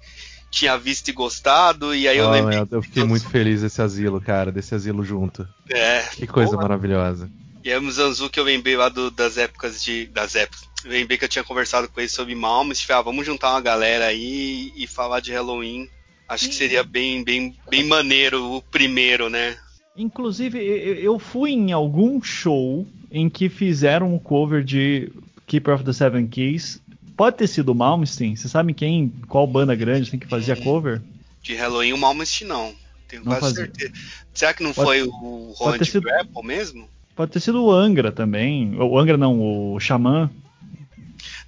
tinha 0.50 0.78
visto 0.78 1.09
e 1.09 1.12
gostado, 1.12 1.94
e 1.94 2.07
aí 2.07 2.16
eu 2.16 2.26
oh, 2.26 2.30
lembrei. 2.30 2.61
Eu, 2.61 2.68
eu 2.70 2.82
fiquei 2.82 3.02
muito 3.02 3.28
feliz 3.28 3.61
desse 3.61 3.82
asilo, 3.82 4.20
cara, 4.20 4.52
desse 4.52 4.74
asilo 4.74 5.05
junto. 5.05 5.46
É. 5.68 6.02
Que 6.12 6.26
coisa 6.26 6.52
boa. 6.52 6.62
maravilhosa. 6.62 7.28
E 7.64 7.72
aí 7.72 7.78
o 7.78 7.90
Zanzu 7.90 8.30
que 8.30 8.38
eu 8.38 8.44
lembrei 8.44 8.76
lá 8.76 8.88
do, 8.88 9.11
das 9.11 9.36
épocas 9.36 9.82
de. 9.82 10.07
Das 10.07 10.34
épocas. 10.36 10.74
Lembrei 10.85 11.16
que 11.16 11.24
eu 11.24 11.28
tinha 11.28 11.45
conversado 11.45 11.89
com 11.89 12.01
ele 12.01 12.09
sobre 12.09 12.35
Malmsteen. 12.35 12.97
Ah, 12.97 13.03
vamos 13.03 13.24
juntar 13.24 13.51
uma 13.53 13.61
galera 13.61 14.07
aí 14.07 14.72
e 14.76 14.87
falar 14.87 15.20
de 15.20 15.32
Halloween. 15.32 15.89
Acho 16.28 16.49
que 16.49 16.55
seria 16.55 16.82
bem, 16.82 17.22
bem, 17.22 17.57
bem 17.70 17.85
maneiro 17.85 18.57
o 18.57 18.62
primeiro, 18.62 19.28
né? 19.28 19.57
Inclusive, 19.97 20.59
eu 20.59 21.18
fui 21.18 21.53
em 21.53 21.72
algum 21.72 22.20
show 22.22 22.87
em 23.11 23.28
que 23.30 23.49
fizeram 23.49 24.12
um 24.12 24.18
cover 24.18 24.64
de 24.64 25.12
Keeper 25.47 25.74
of 25.74 25.85
the 25.85 25.93
Seven 25.93 26.26
Keys. 26.26 26.80
Pode 27.16 27.37
ter 27.37 27.47
sido 27.47 27.70
o 27.70 27.74
Malmsteen? 27.74 28.35
Você 28.35 28.49
sabe 28.49 28.74
quem, 28.74 29.12
qual 29.28 29.47
banda 29.47 29.74
grande 29.74 30.11
tem 30.11 30.18
que 30.18 30.26
fazia 30.26 30.57
cover? 30.57 31.01
De 31.41 31.55
Halloween, 31.55 31.93
o 31.93 31.99
Malmsteen 31.99 32.49
não. 32.49 32.74
Tenho 33.07 33.24
não 33.24 33.32
quase 33.32 33.41
fazia. 33.41 33.64
certeza. 33.66 33.93
Será 34.32 34.53
que 34.53 34.62
não 34.64 34.72
pode, 34.72 34.87
foi 34.87 35.03
o 35.03 35.53
Roland 35.57 35.85
sido, 35.85 36.03
Grapple 36.03 36.43
mesmo? 36.43 36.89
Pode 37.14 37.30
ter 37.30 37.41
sido 37.41 37.62
o 37.62 37.70
Angra 37.70 38.11
também. 38.11 38.74
O 38.80 38.99
Angra 38.99 39.16
não, 39.16 39.41
o 39.41 39.78
Xamã. 39.78 40.28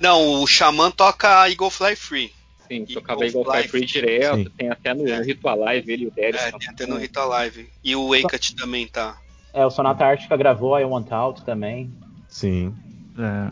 Não, 0.01 0.43
o 0.43 0.47
Xamã 0.47 0.91
toca 0.91 1.49
Eagle 1.49 1.71
Fly 1.71 1.97
Free. 1.97 2.33
Sim, 2.69 2.85
tocava 2.85 3.25
Eagle 3.25 3.45
Fly 3.45 3.69
Free 3.69 3.85
direto, 3.85 4.37
Sim. 4.37 4.51
tem 4.57 4.71
até 4.71 4.93
no, 4.93 5.09
é. 5.09 5.23
Ritual 5.23 5.59
Live 5.59 5.93
ele 5.93 6.05
e 6.05 6.07
o 6.09 6.11
Darius. 6.11 6.43
É, 6.43 6.53
tem 6.53 6.69
até 6.69 6.87
no 6.87 6.97
Ritual 6.97 7.29
Live. 7.29 7.69
E 7.83 7.97
o 7.97 8.09
Wakeit 8.09 8.55
também 8.57 8.87
tá. 8.87 9.19
É, 9.55 9.65
o 9.65 9.71
Sonata 9.71 10.05
Ártica 10.05 10.37
gravou 10.37 10.79
I 10.79 10.85
Want 10.85 11.11
Out 11.13 11.45
também. 11.45 11.91
Sim. 12.29 12.75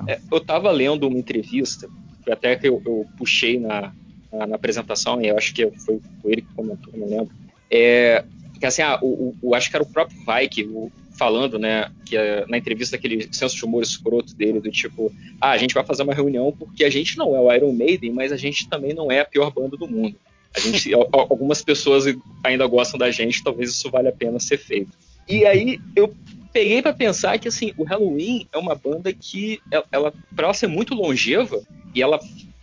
É. 0.06 0.12
É, 0.14 0.20
eu 0.30 0.40
tava 0.40 0.70
lendo 0.70 1.08
uma 1.08 1.18
entrevista, 1.18 1.88
que 2.22 2.30
até 2.30 2.56
que 2.56 2.68
eu, 2.68 2.82
eu 2.84 3.06
puxei 3.16 3.58
na, 3.58 3.92
na, 4.32 4.46
na, 4.46 4.56
apresentação, 4.56 5.20
e 5.22 5.28
eu 5.28 5.38
acho 5.38 5.54
que 5.54 5.70
foi, 5.70 6.00
foi 6.20 6.32
ele 6.32 6.42
que 6.42 6.54
comentou, 6.54 6.92
não 6.94 7.08
lembro. 7.08 7.34
É, 7.70 8.24
que 8.58 8.66
assim, 8.66 8.82
ah, 8.82 8.98
o, 9.00 9.34
o, 9.40 9.54
acho 9.54 9.70
que 9.70 9.76
era 9.76 9.82
o 9.82 9.88
próprio 9.88 10.18
Vike, 10.18 10.64
o, 10.64 10.92
falando, 11.16 11.58
né, 11.58 11.90
que 12.04 12.16
é, 12.16 12.44
na 12.46 12.58
entrevista 12.58 12.96
aquele 12.96 13.28
senso 13.32 13.56
de 13.56 13.64
humor 13.64 13.82
escroto 13.82 14.34
dele, 14.34 14.60
do 14.60 14.70
tipo, 14.70 15.12
ah, 15.40 15.50
a 15.50 15.58
gente 15.58 15.74
vai 15.74 15.84
fazer 15.84 16.02
uma 16.02 16.14
reunião 16.14 16.52
porque 16.52 16.84
a 16.84 16.90
gente 16.90 17.16
não 17.16 17.34
é 17.36 17.40
o 17.40 17.52
Iron 17.52 17.72
Maiden, 17.72 18.12
mas 18.12 18.32
a 18.32 18.36
gente 18.36 18.68
também 18.68 18.92
não 18.92 19.10
é 19.10 19.20
a 19.20 19.24
pior 19.24 19.50
banda 19.50 19.76
do 19.76 19.88
mundo. 19.88 20.16
A 20.54 20.60
gente, 20.60 20.92
algumas 21.12 21.62
pessoas 21.62 22.04
ainda 22.42 22.66
gostam 22.66 22.98
da 22.98 23.10
gente, 23.10 23.42
talvez 23.42 23.70
isso 23.70 23.90
valha 23.90 24.10
a 24.10 24.12
pena 24.12 24.38
ser 24.40 24.58
feito. 24.58 24.92
E 25.28 25.46
aí 25.46 25.80
eu 25.94 26.14
peguei 26.52 26.82
para 26.82 26.92
pensar 26.92 27.38
que 27.38 27.48
assim, 27.48 27.72
o 27.76 27.84
Halloween 27.84 28.46
é 28.52 28.58
uma 28.58 28.74
banda 28.74 29.12
que 29.12 29.60
ela, 29.70 29.84
ela 29.90 30.14
para 30.34 30.46
ela 30.46 30.54
ser 30.54 30.66
muito 30.66 30.94
longeva 30.94 31.62
e 31.94 32.02
ela 32.02 32.18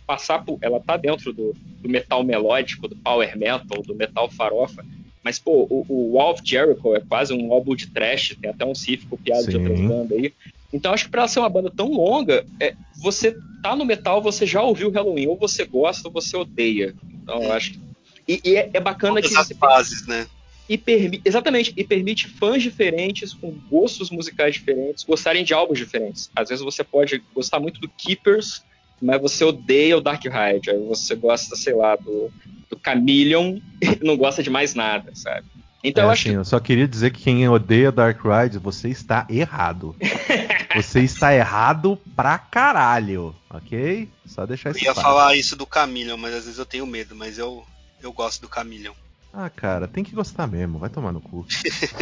passar 0.06 0.44
por, 0.44 0.58
ela 0.60 0.80
tá 0.80 0.96
dentro 0.96 1.32
do, 1.32 1.54
do 1.80 1.88
metal 1.88 2.22
melódico, 2.22 2.88
do 2.88 2.96
power 2.96 3.36
metal, 3.36 3.82
do 3.82 3.94
metal 3.94 4.30
farofa, 4.30 4.84
mas, 5.22 5.38
pô, 5.38 5.66
o, 5.70 5.86
o 5.88 6.12
Wall 6.14 6.32
of 6.32 6.42
Jericho 6.44 6.96
é 6.96 7.00
quase 7.00 7.32
um 7.32 7.52
álbum 7.52 7.76
de 7.76 7.86
trash, 7.86 8.36
tem 8.40 8.50
até 8.50 8.64
um 8.64 8.72
riff 8.72 9.06
copiado 9.06 9.44
Sim. 9.44 9.50
de 9.50 9.56
outras 9.56 9.80
bandas 9.80 10.18
aí. 10.18 10.34
Então 10.72 10.92
acho 10.92 11.04
que 11.04 11.10
pra 11.10 11.28
ser 11.28 11.38
uma 11.38 11.48
banda 11.48 11.70
tão 11.70 11.90
longa, 11.92 12.46
é, 12.58 12.74
você 13.00 13.36
tá 13.62 13.76
no 13.76 13.84
metal, 13.84 14.22
você 14.22 14.46
já 14.46 14.62
ouviu 14.62 14.90
Halloween, 14.90 15.26
ou 15.26 15.36
você 15.36 15.64
gosta 15.64 16.08
ou 16.08 16.12
você 16.12 16.36
odeia. 16.36 16.94
Então 17.22 17.42
eu 17.42 17.52
acho 17.52 17.72
que. 17.72 17.80
E, 18.26 18.40
e 18.44 18.56
é, 18.56 18.70
é, 18.72 18.80
bacana 18.80 19.16
Todas 19.16 19.30
que. 19.30 19.36
as 19.36 19.58
fases, 19.58 20.06
né? 20.06 20.26
E 20.68 20.78
permi... 20.78 21.20
Exatamente, 21.24 21.72
e 21.76 21.84
permite 21.84 22.28
fãs 22.28 22.62
diferentes, 22.62 23.34
com 23.34 23.50
gostos 23.70 24.10
musicais 24.10 24.54
diferentes, 24.54 25.04
gostarem 25.04 25.44
de 25.44 25.52
álbuns 25.52 25.78
diferentes. 25.78 26.30
Às 26.34 26.48
vezes 26.48 26.64
você 26.64 26.82
pode 26.82 27.22
gostar 27.34 27.60
muito 27.60 27.80
do 27.80 27.88
Keepers, 27.88 28.62
mas 29.02 29.20
você 29.20 29.44
odeia 29.44 29.98
o 29.98 30.00
Dark 30.00 30.22
Ride. 30.24 30.70
Aí 30.70 30.78
você 30.78 31.14
gosta, 31.14 31.56
sei 31.56 31.74
lá, 31.74 31.96
do, 31.96 32.30
do 32.70 32.80
Chameleon 32.84 33.58
e 33.82 34.04
não 34.04 34.16
gosta 34.16 34.42
de 34.42 34.50
mais 34.50 34.74
nada, 34.74 35.10
sabe? 35.14 35.46
Então 35.84 36.04
é, 36.04 36.06
eu 36.06 36.10
acho 36.10 36.22
assim, 36.22 36.30
que... 36.30 36.36
eu 36.36 36.44
só 36.44 36.60
queria 36.60 36.86
dizer 36.86 37.10
que 37.10 37.24
quem 37.24 37.48
odeia 37.48 37.90
Dark 37.90 38.20
Ride, 38.24 38.58
você 38.58 38.88
está 38.88 39.26
errado. 39.28 39.96
você 40.76 41.00
está 41.00 41.34
errado 41.34 41.98
pra 42.14 42.38
caralho, 42.38 43.34
ok? 43.50 44.08
Só 44.24 44.46
deixar 44.46 44.70
isso 44.70 44.78
Eu 44.78 44.84
ia 44.84 44.94
falar 44.94 45.34
isso 45.34 45.56
do 45.56 45.66
Chameleon, 45.72 46.16
mas 46.16 46.34
às 46.34 46.44
vezes 46.44 46.58
eu 46.58 46.66
tenho 46.66 46.86
medo, 46.86 47.16
mas 47.16 47.36
eu, 47.36 47.64
eu 48.00 48.12
gosto 48.12 48.46
do 48.46 48.54
Chameleon. 48.54 48.94
Ah, 49.32 49.50
cara, 49.50 49.88
tem 49.88 50.04
que 50.04 50.14
gostar 50.14 50.46
mesmo, 50.46 50.78
vai 50.78 50.90
tomar 50.90 51.10
no 51.10 51.20
cu. 51.20 51.44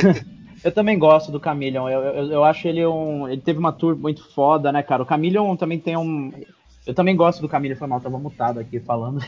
eu 0.62 0.72
também 0.72 0.98
gosto 0.98 1.32
do 1.32 1.42
Chameleon, 1.42 1.88
eu, 1.88 2.00
eu, 2.00 2.32
eu, 2.32 2.44
acho 2.44 2.68
ele 2.68 2.84
um. 2.84 3.28
Ele 3.28 3.40
teve 3.40 3.58
uma 3.58 3.72
tour 3.72 3.96
muito 3.96 4.28
foda, 4.34 4.70
né, 4.70 4.82
cara? 4.82 5.04
O 5.04 5.08
Chameleon 5.08 5.56
também 5.56 5.78
tem 5.78 5.96
um. 5.96 6.32
Eu 6.90 6.94
também 6.94 7.14
gosto 7.14 7.40
do 7.40 7.48
Camilo, 7.48 7.76
foi 7.76 7.86
mal, 7.86 8.00
tava 8.00 8.18
mutado 8.18 8.58
aqui 8.58 8.80
falando. 8.80 9.24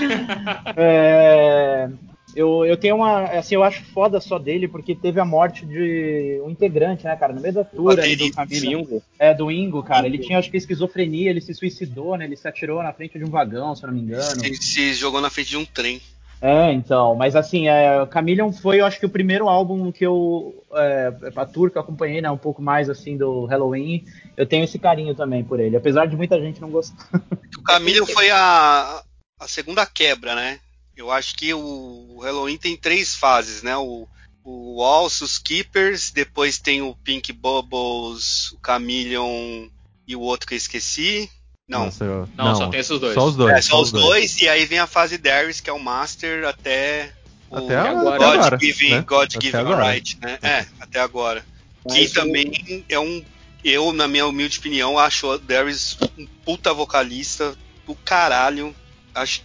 é, 0.74 1.90
eu, 2.34 2.64
eu 2.64 2.74
tenho 2.74 2.96
uma. 2.96 3.24
Assim, 3.24 3.54
eu 3.54 3.62
acho 3.62 3.84
foda 3.84 4.18
só 4.18 4.38
dele, 4.38 4.66
porque 4.66 4.94
teve 4.94 5.20
a 5.20 5.24
morte 5.24 5.66
de 5.66 6.40
um 6.42 6.48
integrante, 6.48 7.04
né, 7.04 7.14
cara? 7.14 7.34
No 7.34 7.42
meio 7.42 7.52
da 7.52 7.64
tour 7.64 8.00
ali 8.00 8.16
do 8.16 8.32
Camilo. 8.32 9.02
É, 9.18 9.34
do 9.34 9.50
Ingo, 9.50 9.82
cara. 9.82 10.06
Ele 10.06 10.16
tinha, 10.16 10.38
acho 10.38 10.50
que, 10.50 10.56
esquizofrenia, 10.56 11.28
ele 11.28 11.42
se 11.42 11.52
suicidou, 11.52 12.16
né? 12.16 12.24
Ele 12.24 12.34
se 12.34 12.48
atirou 12.48 12.82
na 12.82 12.94
frente 12.94 13.18
de 13.18 13.24
um 13.26 13.30
vagão, 13.30 13.76
se 13.76 13.84
eu 13.84 13.88
não 13.88 13.94
me 13.94 14.00
engano. 14.00 14.42
Ele 14.42 14.56
se 14.56 14.94
jogou 14.94 15.20
na 15.20 15.28
frente 15.28 15.50
de 15.50 15.58
um 15.58 15.66
trem. 15.66 16.00
É, 16.40 16.70
então, 16.72 17.14
mas 17.14 17.34
assim, 17.34 17.68
é, 17.68 18.06
Chameleon 18.12 18.52
foi, 18.52 18.80
eu 18.80 18.86
acho 18.86 19.00
que 19.00 19.06
o 19.06 19.10
primeiro 19.10 19.48
álbum 19.48 19.90
que 19.90 20.04
eu, 20.04 20.64
é, 20.74 21.12
a 21.34 21.46
tour 21.46 21.70
que 21.70 21.78
eu 21.78 21.82
acompanhei, 21.82 22.20
né, 22.20 22.30
um 22.30 22.36
pouco 22.36 22.60
mais 22.60 22.90
assim 22.90 23.16
do 23.16 23.46
Halloween, 23.46 24.04
eu 24.36 24.46
tenho 24.46 24.64
esse 24.64 24.78
carinho 24.78 25.14
também 25.14 25.42
por 25.42 25.58
ele, 25.58 25.76
apesar 25.76 26.06
de 26.06 26.16
muita 26.16 26.40
gente 26.40 26.60
não 26.60 26.70
gostar. 26.70 27.08
O 27.56 27.72
Chameleon 27.72 28.06
foi 28.06 28.30
a, 28.30 29.02
a 29.40 29.48
segunda 29.48 29.84
quebra, 29.84 30.34
né? 30.34 30.60
Eu 30.96 31.10
acho 31.10 31.34
que 31.34 31.52
o 31.52 32.20
Halloween 32.22 32.56
tem 32.56 32.76
três 32.76 33.16
fases, 33.16 33.62
né? 33.62 33.76
O, 33.76 34.06
o 34.44 34.76
Waltz, 34.76 35.20
os 35.20 35.38
Keepers, 35.38 36.10
depois 36.12 36.58
tem 36.58 36.80
o 36.80 36.94
Pink 36.94 37.32
Bubbles, 37.32 38.52
o 38.52 38.58
Chameleon 38.64 39.68
e 40.06 40.14
o 40.14 40.20
outro 40.20 40.46
que 40.46 40.54
eu 40.54 40.58
esqueci. 40.58 41.28
Não. 41.68 41.86
Nossa, 41.86 42.04
eu... 42.04 42.28
não, 42.36 42.44
não, 42.44 42.54
só 42.54 42.68
tem 42.68 42.80
esses 42.80 43.00
dois. 43.00 43.14
Só 43.14 43.26
os 43.26 43.36
dois. 43.36 43.54
É, 43.54 43.62
só, 43.62 43.80
os 43.80 43.90
dois. 43.90 44.04
dois. 44.04 44.40
e 44.40 44.48
aí 44.48 44.64
vem 44.66 44.78
a 44.78 44.86
fase 44.86 45.18
Darius, 45.18 45.60
que 45.60 45.68
é 45.68 45.72
o 45.72 45.82
Master 45.82 46.46
até 46.46 47.12
o 47.50 47.56
até 47.56 47.76
agora, 47.76 48.18
God 48.18 48.36
agora, 48.36 48.58
Giving, 48.58 48.90
né? 48.90 49.00
God 49.02 49.32
Giving 49.32 49.74
Right, 49.74 50.18
né? 50.20 50.38
É, 50.42 50.66
até 50.80 51.00
agora. 51.00 51.44
Mas 51.84 51.94
que 51.94 52.08
também 52.14 52.84
é 52.88 52.98
um. 52.98 53.24
Eu, 53.64 53.92
na 53.92 54.06
minha 54.06 54.26
humilde 54.26 54.58
opinião, 54.58 54.98
acho 54.98 55.26
o 55.26 55.38
Darius 55.38 55.98
um 56.16 56.26
puta 56.44 56.72
vocalista 56.72 57.56
do 57.84 57.94
caralho. 57.94 58.74
Acho 59.12 59.42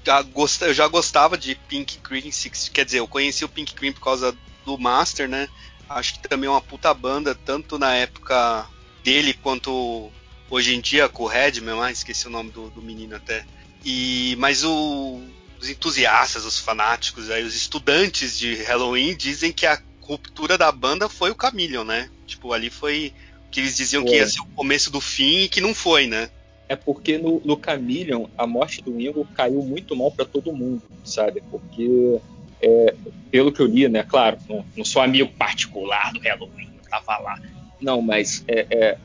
eu 0.61 0.73
já 0.73 0.87
gostava 0.87 1.37
de 1.37 1.55
Pink 1.55 1.99
Cream, 1.99 2.29
quer 2.73 2.85
dizer, 2.85 2.99
eu 2.99 3.07
conheci 3.07 3.45
o 3.45 3.49
Pink 3.49 3.73
Cream 3.73 3.93
por 3.93 4.01
causa 4.01 4.35
do 4.65 4.77
Master, 4.77 5.29
né? 5.29 5.47
Acho 5.89 6.13
que 6.13 6.27
também 6.27 6.47
é 6.47 6.51
uma 6.51 6.61
puta 6.61 6.93
banda, 6.93 7.33
tanto 7.33 7.79
na 7.79 7.95
época 7.95 8.67
dele 9.03 9.33
quanto 9.33 10.11
hoje 10.51 10.75
em 10.75 10.81
dia 10.81 11.09
com 11.09 11.23
o 11.23 11.27
Redman, 11.27 11.81
ah, 11.81 11.91
esqueci 11.91 12.27
o 12.27 12.29
nome 12.29 12.51
do, 12.51 12.69
do 12.69 12.81
menino 12.81 13.15
até. 13.15 13.45
E 13.83 14.35
mas 14.37 14.63
o, 14.63 15.21
os 15.59 15.69
entusiastas, 15.69 16.45
os 16.45 16.59
fanáticos, 16.59 17.31
aí 17.31 17.43
os 17.43 17.55
estudantes 17.55 18.37
de 18.37 18.55
Halloween 18.63 19.15
dizem 19.15 19.51
que 19.51 19.65
a 19.65 19.81
ruptura 20.01 20.57
da 20.57 20.71
banda 20.71 21.07
foi 21.07 21.31
o 21.31 21.35
Chameleon, 21.39 21.85
né? 21.85 22.09
Tipo, 22.27 22.53
ali 22.53 22.69
foi 22.69 23.13
que 23.49 23.61
eles 23.61 23.75
diziam 23.75 24.03
que 24.03 24.15
ia 24.15 24.27
ser 24.27 24.41
o 24.41 24.45
começo 24.47 24.91
do 24.91 25.01
fim 25.01 25.39
e 25.39 25.49
que 25.49 25.61
não 25.61 25.73
foi, 25.73 26.05
né? 26.05 26.29
É 26.67 26.75
porque 26.75 27.17
no, 27.17 27.41
no 27.43 27.59
Chameleon 27.63 28.27
a 28.37 28.45
morte 28.45 28.81
do 28.81 28.99
Ingo 28.99 29.27
caiu 29.33 29.61
muito 29.61 29.95
mal 29.95 30.11
para 30.11 30.25
todo 30.25 30.53
mundo, 30.53 30.81
sabe? 31.03 31.41
Porque 31.49 32.19
é, 32.61 32.95
pelo 33.29 33.51
que 33.51 33.61
eu 33.61 33.65
li, 33.65 33.87
né? 33.89 34.03
Claro, 34.03 34.37
não, 34.47 34.65
não 34.77 34.85
sou 34.85 35.01
amigo 35.01 35.31
particular 35.33 36.13
do 36.13 36.19
Halloween, 36.19 36.69
eu 36.77 36.89
tava 36.89 37.17
lá. 37.17 37.41
Não, 37.81 38.01
mas 38.01 38.43
é, 38.47 38.67
é 38.69 38.97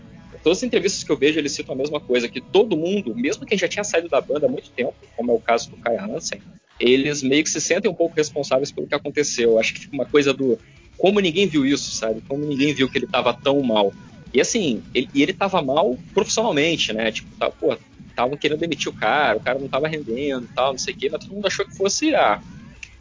todas 0.46 0.58
as 0.58 0.62
entrevistas 0.62 1.02
que 1.02 1.10
eu 1.10 1.16
vejo, 1.16 1.40
eles 1.40 1.50
citam 1.50 1.74
a 1.74 1.76
mesma 1.76 1.98
coisa, 1.98 2.28
que 2.28 2.40
todo 2.40 2.76
mundo, 2.76 3.12
mesmo 3.16 3.44
quem 3.44 3.58
já 3.58 3.66
tinha 3.66 3.82
saído 3.82 4.08
da 4.08 4.20
banda 4.20 4.46
há 4.46 4.48
muito 4.48 4.70
tempo, 4.70 4.94
como 5.16 5.32
é 5.32 5.34
o 5.34 5.40
caso 5.40 5.68
do 5.70 5.76
Kai 5.78 5.96
Hansen, 5.96 6.40
eles 6.78 7.20
meio 7.20 7.42
que 7.42 7.50
se 7.50 7.60
sentem 7.60 7.90
um 7.90 7.94
pouco 7.94 8.14
responsáveis 8.14 8.70
pelo 8.70 8.86
que 8.86 8.94
aconteceu. 8.94 9.58
Acho 9.58 9.74
que 9.74 9.88
uma 9.92 10.06
coisa 10.06 10.32
do 10.32 10.56
como 10.96 11.18
ninguém 11.18 11.48
viu 11.48 11.66
isso, 11.66 11.90
sabe? 11.90 12.22
Como 12.28 12.46
ninguém 12.46 12.72
viu 12.72 12.88
que 12.88 12.96
ele 12.96 13.06
estava 13.06 13.34
tão 13.34 13.60
mal. 13.60 13.92
E 14.32 14.40
assim, 14.40 14.84
ele, 14.94 15.08
e 15.12 15.20
ele 15.20 15.32
tava 15.32 15.60
mal 15.60 15.98
profissionalmente, 16.14 16.92
né? 16.92 17.10
Tipo, 17.10 17.28
tá, 17.40 17.50
pô, 17.50 17.76
estavam 18.08 18.36
querendo 18.36 18.60
demitir 18.60 18.88
o 18.88 18.94
cara, 18.94 19.38
o 19.38 19.42
cara 19.42 19.58
não 19.58 19.66
tava 19.66 19.88
rendendo 19.88 20.44
e 20.44 20.54
tal, 20.54 20.70
não 20.70 20.78
sei 20.78 20.94
o 20.94 20.96
quê, 20.96 21.08
mas 21.10 21.24
todo 21.24 21.34
mundo 21.34 21.46
achou 21.46 21.66
que 21.66 21.76
fosse 21.76 22.14
ah, 22.14 22.40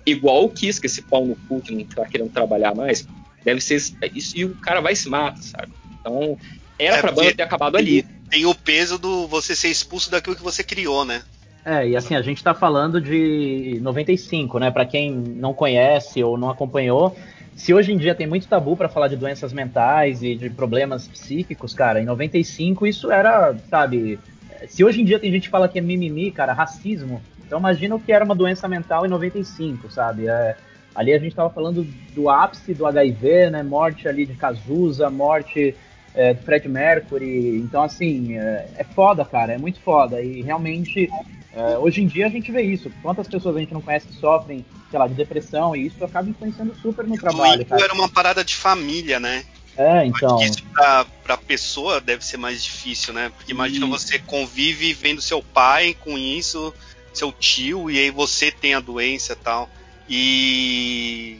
igual 0.03 0.45
o 0.45 0.49
Kiss, 0.49 0.81
que 0.81 0.87
esse 0.87 1.03
pau 1.03 1.23
no 1.23 1.35
cu 1.47 1.61
que 1.61 1.75
não 1.75 1.85
tá 1.85 2.07
querendo 2.07 2.31
trabalhar 2.31 2.73
mais, 2.73 3.07
deve 3.43 3.61
ser 3.61 3.79
isso, 4.15 4.35
e 4.35 4.45
o 4.45 4.55
cara 4.55 4.81
vai 4.81 4.95
se 4.95 5.07
mata, 5.07 5.39
sabe? 5.43 5.71
Então, 5.99 6.35
era 6.77 6.97
é 6.97 7.01
pra 7.01 7.11
banda 7.11 7.33
ter 7.33 7.43
acabado 7.43 7.77
ali. 7.77 8.03
Tem 8.29 8.45
o 8.45 8.55
peso 8.55 8.97
do 8.97 9.27
você 9.27 9.55
ser 9.55 9.69
expulso 9.69 10.09
daquilo 10.09 10.35
que 10.35 10.43
você 10.43 10.63
criou, 10.63 11.05
né? 11.05 11.21
É, 11.63 11.87
e 11.87 11.95
assim, 11.95 12.15
a 12.15 12.21
gente 12.21 12.43
tá 12.43 12.53
falando 12.53 13.01
de 13.01 13.79
95, 13.81 14.59
né? 14.59 14.69
Para 14.69 14.85
quem 14.85 15.11
não 15.11 15.53
conhece 15.53 16.23
ou 16.23 16.37
não 16.37 16.49
acompanhou, 16.49 17.15
se 17.55 17.73
hoje 17.73 17.91
em 17.91 17.97
dia 17.97 18.13
tem 18.13 18.27
muito 18.27 18.47
tabu 18.47 18.75
para 18.75 18.89
falar 18.89 19.07
de 19.07 19.15
doenças 19.15 19.53
mentais 19.53 20.21
e 20.21 20.35
de 20.35 20.49
problemas 20.49 21.07
psíquicos, 21.07 21.73
cara, 21.73 22.01
em 22.01 22.05
95 22.05 22.85
isso 22.85 23.11
era, 23.11 23.55
sabe, 23.69 24.19
se 24.67 24.83
hoje 24.83 25.01
em 25.01 25.05
dia 25.05 25.17
tem 25.17 25.31
gente 25.31 25.43
que 25.43 25.49
fala 25.49 25.69
que 25.69 25.79
é 25.79 25.81
mimimi, 25.81 26.31
cara, 26.31 26.53
racismo, 26.53 27.21
então 27.45 27.59
imagina 27.59 27.95
o 27.95 27.99
que 27.99 28.11
era 28.11 28.25
uma 28.25 28.35
doença 28.35 28.67
mental 28.67 29.05
em 29.05 29.09
95, 29.09 29.89
sabe? 29.89 30.27
É, 30.27 30.55
ali 30.93 31.13
a 31.13 31.17
gente 31.17 31.29
estava 31.29 31.49
falando 31.49 31.87
do 32.13 32.29
ápice 32.29 32.73
do 32.73 32.85
HIV, 32.85 33.49
né? 33.51 33.63
Morte 33.63 34.07
ali 34.07 34.25
de 34.25 34.33
Cazuza, 34.33 35.09
morte 35.09 35.75
é, 36.15 36.33
do 36.33 36.41
Fred 36.43 36.67
Mercury. 36.67 37.57
Então, 37.57 37.83
assim, 37.83 38.37
é, 38.37 38.67
é, 38.77 38.83
foda, 38.83 39.23
cara, 39.25 39.53
é 39.53 39.57
muito 39.57 39.79
foda. 39.81 40.21
E 40.21 40.41
realmente, 40.41 41.09
é, 41.53 41.77
hoje 41.77 42.01
em 42.01 42.07
dia 42.07 42.27
a 42.27 42.29
gente 42.29 42.51
vê 42.51 42.61
isso. 42.61 42.91
Quantas 43.01 43.27
pessoas 43.27 43.55
a 43.55 43.59
gente 43.59 43.73
não 43.73 43.81
conhece 43.81 44.07
que 44.07 44.15
sofrem, 44.15 44.65
sei 44.89 44.97
lá, 44.97 45.07
de 45.07 45.13
depressão, 45.13 45.75
e 45.75 45.87
isso 45.87 46.03
acaba 46.03 46.29
influenciando 46.29 46.73
super 46.81 47.05
no 47.05 47.17
trabalho. 47.17 47.65
Cara. 47.65 47.83
era 47.83 47.93
uma 47.93 48.09
parada 48.09 48.43
de 48.43 48.55
família, 48.55 49.19
né? 49.19 49.43
É, 49.77 50.05
então. 50.05 50.41
Isso 50.41 50.63
pra, 50.73 51.05
pra 51.23 51.37
pessoa 51.37 51.99
deve 51.99 52.25
ser 52.25 52.37
mais 52.37 52.63
difícil, 52.63 53.13
né? 53.13 53.31
Porque 53.35 53.51
imagina 53.51 53.85
você 53.85 54.17
convive 54.17 54.93
vendo 54.93 55.21
seu 55.21 55.43
pai 55.43 55.95
com 55.99 56.17
isso, 56.17 56.73
seu 57.13 57.31
tio, 57.31 57.91
e 57.91 57.99
aí 57.99 58.09
você 58.09 58.51
tem 58.51 58.73
a 58.73 58.79
doença 58.79 59.33
e 59.33 59.35
tal. 59.35 59.69
E 60.09 61.39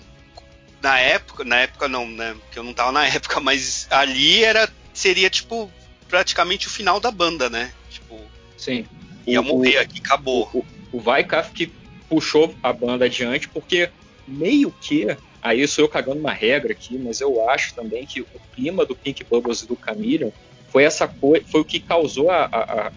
na 0.85 0.99
época, 0.99 1.43
na 1.43 1.57
época 1.57 1.87
não, 1.87 2.07
né? 2.07 2.35
Porque 2.41 2.59
eu 2.59 2.63
não 2.63 2.73
tava 2.73 2.91
na 2.91 3.07
época, 3.09 3.39
mas 3.39 3.87
ali 3.89 4.43
era 4.43 4.69
seria 4.93 5.29
tipo 5.31 5.71
praticamente 6.07 6.67
o 6.67 6.69
final 6.69 6.99
da 6.99 7.09
banda, 7.09 7.49
né? 7.49 7.73
Tipo, 7.89 8.19
sim. 8.55 8.85
Ia 9.25 9.41
o, 9.41 9.43
morrer 9.43 9.79
aqui, 9.79 9.99
acabou. 9.99 10.47
O, 10.53 10.59
o, 10.91 10.99
o 10.99 11.53
que 11.53 11.71
puxou 12.07 12.53
a 12.61 12.71
banda 12.71 13.05
adiante 13.05 13.49
porque 13.49 13.89
meio 14.27 14.71
que 14.79 15.07
aí 15.41 15.67
sou 15.67 15.85
eu 15.85 15.89
cagando 15.89 16.19
uma 16.19 16.31
regra 16.31 16.71
aqui, 16.71 16.97
mas 16.97 17.19
eu 17.19 17.49
acho 17.49 17.73
também 17.73 18.05
que 18.05 18.21
o 18.21 18.27
clima 18.55 18.85
do 18.85 18.95
Pink 18.95 19.23
Bubbles 19.23 19.63
e 19.63 19.67
do 19.67 19.77
Chameleon 19.83 20.29
foi 20.69 20.83
essa 20.83 21.07
coisa, 21.07 21.43
foi 21.47 21.61
o 21.61 21.65
que 21.65 21.79
causou 21.79 22.29
a, 22.29 22.45
a, 22.45 22.87
a, 22.87 22.91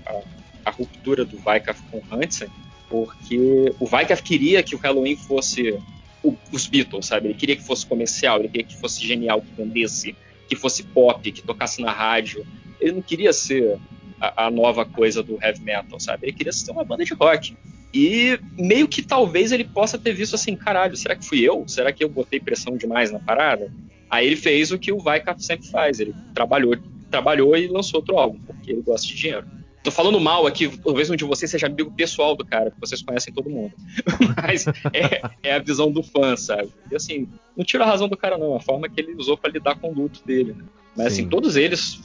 a 0.66 0.70
ruptura 0.70 1.24
do 1.24 1.38
Wyckoff 1.44 1.82
com 1.90 1.98
o 1.98 2.04
Hansen, 2.10 2.48
porque 2.88 3.72
o 3.80 3.84
Wyckoff 3.84 4.22
queria 4.22 4.62
que 4.62 4.74
o 4.74 4.78
Halloween 4.78 5.16
fosse 5.16 5.78
o, 6.22 6.34
os 6.52 6.66
Beatles, 6.66 7.06
sabe? 7.06 7.28
Ele 7.28 7.34
queria 7.34 7.56
que 7.56 7.64
fosse 7.64 7.86
comercial, 7.86 8.38
ele 8.38 8.48
queria 8.48 8.66
que 8.66 8.76
fosse 8.76 9.06
genial, 9.06 9.40
que 9.40 9.52
vendesse, 9.56 10.16
que 10.48 10.56
fosse 10.56 10.82
pop, 10.82 11.30
que 11.30 11.42
tocasse 11.42 11.80
na 11.80 11.92
rádio. 11.92 12.46
Ele 12.80 12.92
não 12.92 13.02
queria 13.02 13.32
ser 13.32 13.78
a, 14.20 14.46
a 14.46 14.50
nova 14.50 14.84
coisa 14.84 15.22
do 15.22 15.38
heavy 15.42 15.62
metal, 15.62 15.98
sabe? 16.00 16.26
Ele 16.26 16.36
queria 16.36 16.52
ser 16.52 16.70
uma 16.70 16.84
banda 16.84 17.04
de 17.04 17.14
rock. 17.14 17.56
E 17.92 18.38
meio 18.58 18.86
que 18.86 19.02
talvez 19.02 19.50
ele 19.50 19.64
possa 19.64 19.98
ter 19.98 20.12
visto 20.12 20.34
assim, 20.34 20.54
caralho, 20.54 20.96
será 20.96 21.16
que 21.16 21.24
fui 21.24 21.40
eu? 21.40 21.64
Será 21.66 21.92
que 21.92 22.04
eu 22.04 22.08
botei 22.08 22.38
pressão 22.38 22.76
demais 22.76 23.10
na 23.10 23.18
parada? 23.18 23.72
Aí 24.10 24.26
ele 24.26 24.36
fez 24.36 24.70
o 24.70 24.78
que 24.78 24.92
o 24.92 25.02
Wyckoff 25.02 25.42
sempre 25.42 25.68
faz, 25.68 26.00
ele 26.00 26.14
trabalhou, 26.34 26.76
trabalhou 27.10 27.56
e 27.56 27.66
lançou 27.66 28.00
outro 28.00 28.18
álbum, 28.18 28.38
porque 28.46 28.72
ele 28.72 28.82
gosta 28.82 29.06
de 29.06 29.14
dinheiro. 29.14 29.46
Tô 29.82 29.90
falando 29.90 30.20
mal 30.20 30.46
aqui, 30.46 30.68
talvez 30.78 31.08
um 31.08 31.16
de 31.16 31.24
vocês 31.24 31.50
seja 31.50 31.66
amigo 31.66 31.92
pessoal 31.92 32.34
do 32.34 32.44
cara, 32.44 32.70
porque 32.70 32.86
vocês 32.86 33.00
conhecem 33.00 33.32
todo 33.32 33.48
mundo. 33.48 33.72
Mas 34.42 34.66
é, 34.92 35.22
é, 35.42 35.54
a 35.54 35.58
visão 35.58 35.90
do 35.90 36.02
fã, 36.02 36.36
sabe? 36.36 36.70
E 36.90 36.96
assim, 36.96 37.28
não 37.56 37.64
tira 37.64 37.84
a 37.84 37.86
razão 37.86 38.08
do 38.08 38.16
cara, 38.16 38.36
não, 38.36 38.56
a 38.56 38.60
forma 38.60 38.88
que 38.88 39.00
ele 39.00 39.14
usou 39.14 39.36
para 39.36 39.52
lidar 39.52 39.76
com 39.76 39.90
o 39.90 39.94
luto 39.94 40.20
dele. 40.26 40.52
Né? 40.52 40.64
Mas 40.96 41.06
assim, 41.06 41.16
Sim. 41.16 41.22
assim, 41.22 41.30
todos 41.30 41.56
eles, 41.56 42.00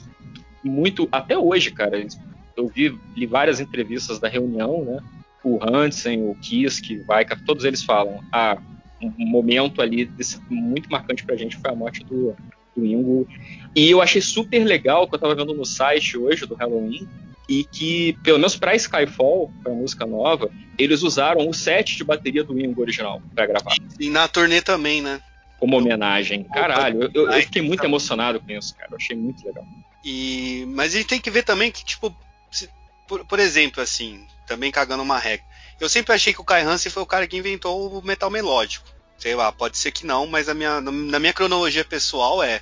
muito. 0.62 1.08
Até 1.10 1.36
hoje, 1.36 1.70
cara, 1.72 2.04
eu 2.56 2.68
vi 2.68 2.96
li 3.16 3.26
várias 3.26 3.60
entrevistas 3.60 4.18
da 4.18 4.28
reunião, 4.28 4.84
né? 4.84 5.00
O 5.42 5.58
Hansen, 5.62 6.22
o 6.28 6.34
Kisk, 6.36 6.90
o 6.90 7.04
Vaikaf, 7.04 7.42
todos 7.44 7.64
eles 7.64 7.82
falam: 7.82 8.22
ah, 8.32 8.56
um 9.02 9.26
momento 9.26 9.82
ali 9.82 10.04
desse, 10.04 10.40
muito 10.48 10.90
marcante 10.90 11.24
pra 11.24 11.36
gente 11.36 11.56
foi 11.56 11.70
a 11.70 11.74
morte 11.74 12.04
do, 12.04 12.34
do 12.74 12.86
Ingo. 12.86 13.26
E 13.74 13.90
eu 13.90 14.00
achei 14.00 14.22
super 14.22 14.64
legal 14.64 15.08
que 15.08 15.14
eu 15.14 15.18
tava 15.18 15.34
vendo 15.34 15.52
no 15.52 15.64
site 15.64 16.16
hoje 16.16 16.46
do 16.46 16.54
Halloween 16.54 17.06
e 17.48 17.64
que, 17.64 18.14
pelo 18.22 18.38
menos 18.38 18.56
para 18.56 18.74
Skyfall, 18.74 19.52
para 19.62 19.72
música 19.72 20.06
nova, 20.06 20.50
eles 20.78 21.02
usaram 21.02 21.48
o 21.48 21.54
set 21.54 21.96
de 21.96 22.04
bateria 22.04 22.42
do 22.42 22.58
Ingo 22.58 22.80
original 22.80 23.22
para 23.34 23.46
gravar. 23.46 23.74
E 23.98 24.08
na 24.10 24.26
turnê 24.26 24.62
também, 24.62 25.02
né? 25.02 25.20
Como 25.58 25.76
homenagem. 25.76 26.44
Caralho, 26.44 27.10
eu, 27.14 27.30
eu 27.30 27.42
fiquei 27.42 27.62
muito 27.62 27.84
emocionado 27.84 28.40
com 28.40 28.50
isso, 28.50 28.74
cara. 28.74 28.90
Eu 28.92 28.96
achei 28.96 29.16
muito 29.16 29.44
legal. 29.46 29.64
E, 30.04 30.64
mas 30.68 30.94
a 30.94 30.98
gente 30.98 31.08
tem 31.08 31.20
que 31.20 31.30
ver 31.30 31.42
também 31.42 31.70
que, 31.70 31.84
tipo, 31.84 32.14
se, 32.50 32.68
por, 33.06 33.24
por, 33.24 33.38
exemplo, 33.38 33.82
assim, 33.82 34.26
também 34.46 34.70
cagando 34.70 35.02
uma 35.02 35.18
regra. 35.18 35.44
Eu 35.80 35.88
sempre 35.88 36.14
achei 36.14 36.32
que 36.32 36.40
o 36.40 36.44
Kai 36.44 36.62
Hansen 36.62 36.90
foi 36.90 37.02
o 37.02 37.06
cara 37.06 37.26
que 37.26 37.36
inventou 37.36 37.98
o 37.98 38.04
metal 38.04 38.30
melódico. 38.30 38.86
Sei 39.18 39.34
lá, 39.34 39.52
pode 39.52 39.78
ser 39.78 39.92
que 39.92 40.06
não, 40.06 40.26
mas 40.26 40.48
a 40.48 40.54
minha, 40.54 40.80
na 40.80 41.18
minha 41.18 41.32
cronologia 41.32 41.84
pessoal 41.84 42.42
é. 42.42 42.60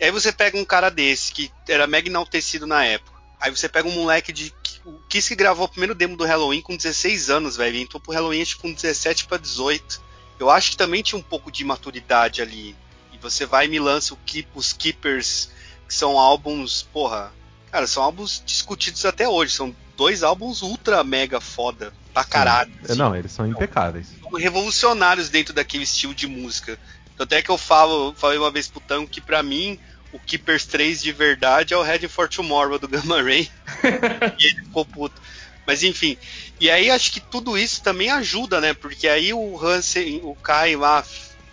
E 0.00 0.04
aí 0.04 0.10
você 0.10 0.32
pega 0.32 0.56
um 0.56 0.64
cara 0.64 0.88
desse, 0.88 1.32
que 1.32 1.50
era 1.68 1.86
mega 1.86 2.08
enaltecido 2.08 2.66
na 2.66 2.84
época 2.84 3.17
Aí 3.40 3.50
você 3.50 3.68
pega 3.68 3.88
um 3.88 3.92
moleque 3.92 4.32
de. 4.32 4.52
O 4.84 4.98
Kiss 5.08 5.28
que 5.28 5.36
gravou 5.36 5.66
o 5.66 5.68
primeiro 5.68 5.94
demo 5.94 6.16
do 6.16 6.24
Halloween 6.24 6.60
com 6.60 6.76
16 6.76 7.30
anos, 7.30 7.56
velho. 7.56 7.76
Entrou 7.76 8.00
pro 8.00 8.12
Halloween 8.12 8.42
acho, 8.42 8.58
com 8.58 8.72
17 8.72 9.26
para 9.26 9.38
18. 9.38 10.00
Eu 10.38 10.50
acho 10.50 10.70
que 10.70 10.76
também 10.76 11.02
tinha 11.02 11.18
um 11.18 11.22
pouco 11.22 11.50
de 11.50 11.64
maturidade 11.64 12.40
ali. 12.40 12.74
E 13.12 13.18
você 13.18 13.44
vai 13.44 13.66
e 13.66 13.68
me 13.68 13.78
lança 13.78 14.16
Keep, 14.24 14.48
os 14.54 14.72
Keepers, 14.72 15.50
que 15.86 15.94
são 15.94 16.18
álbuns, 16.18 16.82
porra. 16.92 17.32
Cara, 17.70 17.86
são 17.86 18.02
álbuns 18.02 18.42
discutidos 18.44 19.04
até 19.04 19.28
hoje. 19.28 19.52
São 19.52 19.74
dois 19.96 20.22
álbuns 20.22 20.62
ultra 20.62 21.04
mega 21.04 21.40
foda. 21.40 21.92
Pra 22.12 22.24
caralho. 22.24 22.72
Assim. 22.82 22.96
Não, 22.96 23.14
eles 23.14 23.30
são 23.30 23.46
impecáveis. 23.46 24.08
São 24.20 24.32
revolucionários 24.32 25.28
dentro 25.28 25.52
daquele 25.52 25.84
estilo 25.84 26.14
de 26.14 26.26
música. 26.26 26.78
Tanto 27.16 27.32
é 27.34 27.42
que 27.42 27.50
eu 27.50 27.58
falo, 27.58 28.14
falei 28.16 28.38
uma 28.38 28.50
vez 28.50 28.68
pro 28.68 28.80
Tango 28.80 29.08
que 29.08 29.20
pra 29.20 29.42
mim 29.42 29.78
o 30.12 30.18
Keepers 30.18 30.64
3 30.64 31.02
de 31.02 31.12
verdade 31.12 31.74
é 31.74 31.76
o 31.76 31.82
Heading 31.82 32.08
for 32.08 32.28
Tomorrow 32.28 32.78
do 32.78 32.88
Gamma 32.88 33.22
Ray. 33.22 33.50
e 34.38 34.46
ele 34.46 34.64
ficou 34.64 34.84
puto. 34.84 35.20
Mas 35.66 35.82
enfim. 35.82 36.16
E 36.58 36.70
aí 36.70 36.90
acho 36.90 37.12
que 37.12 37.20
tudo 37.20 37.58
isso 37.58 37.82
também 37.82 38.10
ajuda, 38.10 38.60
né? 38.60 38.72
Porque 38.72 39.06
aí 39.06 39.34
o 39.34 39.62
Hansen, 39.62 40.20
o 40.22 40.34
Kai 40.34 40.76
lá, 40.76 41.04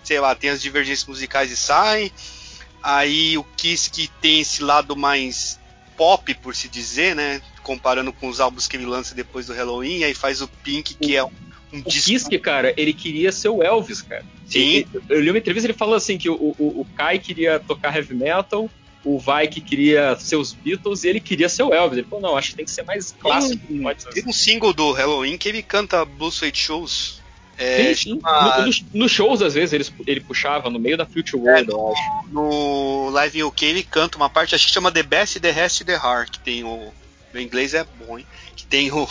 sei 0.03 0.19
lá, 0.19 0.33
tem 0.33 0.49
as 0.49 0.61
divergências 0.61 1.07
musicais 1.07 1.51
e 1.51 1.57
sai. 1.57 2.11
Aí 2.81 3.37
o 3.37 3.43
Kiss 3.43 3.89
que 3.89 4.07
tem 4.21 4.39
esse 4.39 4.63
lado 4.63 4.95
mais 4.95 5.59
pop, 5.97 6.33
por 6.35 6.55
se 6.55 6.69
dizer, 6.69 7.15
né? 7.15 7.41
Comparando 7.63 8.13
com 8.13 8.27
os 8.29 8.39
álbuns 8.39 8.67
que 8.67 8.77
ele 8.77 8.85
lança 8.85 9.15
depois 9.15 9.47
do 9.47 9.53
Halloween, 9.53 10.03
aí 10.03 10.13
faz 10.13 10.41
o 10.41 10.47
Pink, 10.47 10.93
que 10.93 11.15
é 11.15 11.23
um 11.23 11.31
um 11.75 11.79
o. 11.79 11.83
Kiske, 11.83 12.37
cara, 12.39 12.73
ele 12.77 12.93
queria 12.93 13.31
ser 13.31 13.49
o 13.49 13.61
Elvis, 13.61 14.01
cara. 14.01 14.25
Sim. 14.47 14.85
eu 15.09 15.19
li 15.19 15.29
uma 15.29 15.39
entrevista 15.39 15.67
ele 15.67 15.77
falou 15.77 15.95
assim 15.95 16.17
que 16.17 16.29
o, 16.29 16.35
o, 16.35 16.81
o 16.81 16.87
Kai 16.95 17.17
queria 17.17 17.59
tocar 17.59 17.95
heavy 17.95 18.13
metal, 18.13 18.69
o 19.03 19.19
Vai 19.19 19.47
queria 19.47 20.15
ser 20.17 20.35
os 20.35 20.51
Beatles 20.51 21.03
e 21.03 21.09
ele 21.09 21.19
queria 21.19 21.47
ser 21.47 21.63
o 21.63 21.73
Elvis. 21.73 21.99
Ele 21.99 22.07
falou, 22.07 22.21
não, 22.21 22.37
acho 22.37 22.49
que 22.49 22.55
tem 22.55 22.65
que 22.65 22.71
ser 22.71 22.83
mais 22.83 23.11
clássico. 23.11 23.65
Tem, 23.67 24.13
tem 24.13 24.25
um 24.27 24.33
single 24.33 24.73
do 24.73 24.91
Halloween 24.91 25.37
que 25.37 25.47
ele 25.47 25.61
canta 25.61 26.03
Blue 26.03 26.31
Suede 26.31 26.57
Shows. 26.57 27.21
É, 27.57 27.93
sim, 27.93 28.15
sim. 28.15 28.19
Chama... 28.19 28.65
Nos 28.65 28.85
no 28.93 29.07
shows, 29.07 29.41
às 29.41 29.53
vezes, 29.53 29.71
ele, 29.73 29.85
ele 30.07 30.19
puxava 30.19 30.69
no 30.69 30.79
meio 30.79 30.97
da 30.97 31.05
Future 31.05 31.41
World, 31.41 31.61
é, 31.61 31.73
no, 31.73 31.79
eu 31.79 31.93
acho. 31.93 32.29
No 32.31 33.09
Live 33.11 33.43
UK 33.43 33.65
ele 33.65 33.83
canta 33.83 34.17
uma 34.17 34.29
parte, 34.29 34.55
acho 34.55 34.67
que 34.67 34.73
chama 34.73 34.91
The 34.91 35.03
Best, 35.03 35.39
The 35.39 35.51
Rest, 35.51 35.83
The 35.85 35.93
Heart, 35.93 36.31
que 36.31 36.39
tem 36.39 36.63
o... 36.63 36.91
Meu 37.33 37.43
inglês 37.43 37.73
é 37.73 37.85
bom, 37.99 38.17
hein? 38.17 38.25
Tem 38.69 38.91
o... 38.91 39.07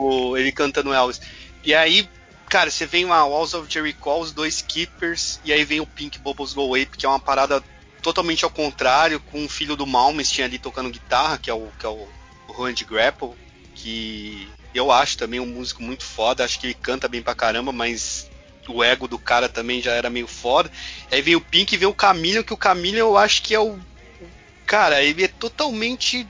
o 0.00 0.36
ele 0.36 0.52
canta 0.52 0.82
no 0.82 0.92
Elvis. 0.92 1.20
E 1.64 1.74
aí, 1.74 2.08
cara, 2.48 2.70
você 2.70 2.86
vem 2.86 3.04
uma 3.04 3.24
Walls 3.24 3.54
of 3.54 3.70
Jericho, 3.72 4.18
os 4.18 4.32
dois 4.32 4.62
Keepers, 4.62 5.40
e 5.44 5.52
aí 5.52 5.64
vem 5.64 5.80
o 5.80 5.86
Pink 5.86 6.18
Bubbles 6.18 6.52
Go 6.52 6.62
Away, 6.62 6.86
que 6.86 7.06
é 7.06 7.08
uma 7.08 7.20
parada 7.20 7.62
totalmente 8.02 8.44
ao 8.44 8.50
contrário, 8.50 9.20
com 9.20 9.44
o 9.44 9.48
filho 9.48 9.76
do 9.76 9.86
Malmsteen 9.86 10.46
ali 10.46 10.58
tocando 10.58 10.90
guitarra, 10.90 11.38
que 11.38 11.50
é 11.50 11.54
o, 11.54 11.68
que 11.78 11.84
é 11.84 11.88
o 11.88 12.08
Randy 12.50 12.84
Grapple, 12.84 13.32
que 13.74 14.48
eu 14.74 14.90
acho 14.90 15.18
também 15.18 15.40
um 15.40 15.46
músico 15.46 15.82
muito 15.82 16.04
foda, 16.04 16.44
acho 16.44 16.58
que 16.58 16.66
ele 16.66 16.74
canta 16.74 17.08
bem 17.08 17.22
pra 17.22 17.34
caramba, 17.34 17.72
mas 17.72 18.30
o 18.68 18.82
ego 18.82 19.08
do 19.08 19.18
cara 19.18 19.48
também 19.48 19.82
já 19.82 19.92
era 19.92 20.08
meio 20.08 20.26
foda. 20.26 20.70
Aí 21.10 21.20
vem 21.20 21.36
o 21.36 21.40
Pink 21.40 21.74
e 21.74 21.78
vem 21.78 21.88
o 21.88 21.94
Camilo, 21.94 22.44
que 22.44 22.52
o 22.52 22.58
Camilo 22.58 22.98
eu 22.98 23.16
acho 23.16 23.42
que 23.42 23.54
é 23.54 23.60
o. 23.60 23.78
Cara, 24.66 25.02
ele 25.02 25.24
é 25.24 25.28
totalmente 25.28 26.26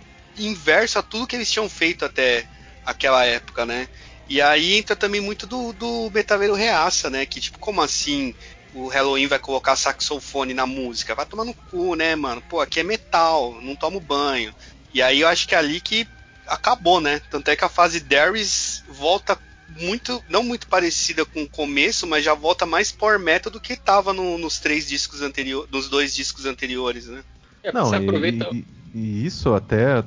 inverso 0.47 0.99
a 0.99 1.03
tudo 1.03 1.27
que 1.27 1.37
eles 1.37 1.51
tinham 1.51 1.69
feito 1.69 2.05
até 2.05 2.47
aquela 2.85 3.25
época, 3.25 3.65
né? 3.67 3.89
E 4.29 4.41
aí 4.41 4.77
entra 4.77 4.95
também 4.95 5.21
muito 5.21 5.47
do, 5.47 5.73
do 5.73 6.11
metaleiro 6.11 6.55
reaça, 6.55 7.11
né? 7.11 7.27
Que 7.27 7.41
tipo, 7.41 7.59
como 7.59 7.83
assim 7.83 8.35
o 8.73 8.87
Halloween 8.87 9.27
vai 9.27 9.39
colocar 9.39 9.75
saxofone 9.75 10.55
na 10.55 10.67
música? 10.67 11.15
Vai 11.15 11.27
tomar 11.27 11.45
no 11.45 11.55
cu, 11.55 11.95
né, 11.95 12.15
mano? 12.15 12.41
Pô, 12.43 12.61
aqui 12.61 12.81
é 12.81 12.85
metal, 12.85 13.61
não 13.61 13.75
tomo 13.75 13.99
banho. 13.99 14.55
E 14.95 15.03
aí 15.03 15.21
eu 15.21 15.29
acho 15.29 15.49
que 15.49 15.55
é 15.55 15.59
ali 15.59 15.81
que 15.81 16.07
acabou, 16.47 17.01
né? 17.01 17.21
Tanto 17.31 17.49
é 17.49 17.57
que 17.57 17.65
a 17.65 17.69
fase 17.69 18.01
Darius 18.01 18.85
volta 18.89 19.39
muito, 19.69 20.23
não 20.29 20.43
muito 20.43 20.67
parecida 20.67 21.25
com 21.25 21.43
o 21.43 21.49
começo, 21.49 22.07
mas 22.07 22.25
já 22.25 22.35
volta 22.35 22.67
mais 22.67 22.91
power 22.91 23.19
metal 23.19 23.53
do 23.53 23.61
que 23.61 23.77
tava 23.77 24.13
no, 24.13 24.37
nos 24.39 24.59
três 24.59 24.87
discos 24.89 25.23
anteriores, 25.23 25.71
nos 25.71 25.89
dois 25.89 26.15
discos 26.15 26.47
anteriores, 26.47 27.07
né? 27.07 27.23
É, 27.63 27.73
não, 27.73 27.95
e, 27.95 28.39
e, 28.53 28.65
e, 28.95 29.27
isso 29.27 29.55
até 29.55 30.03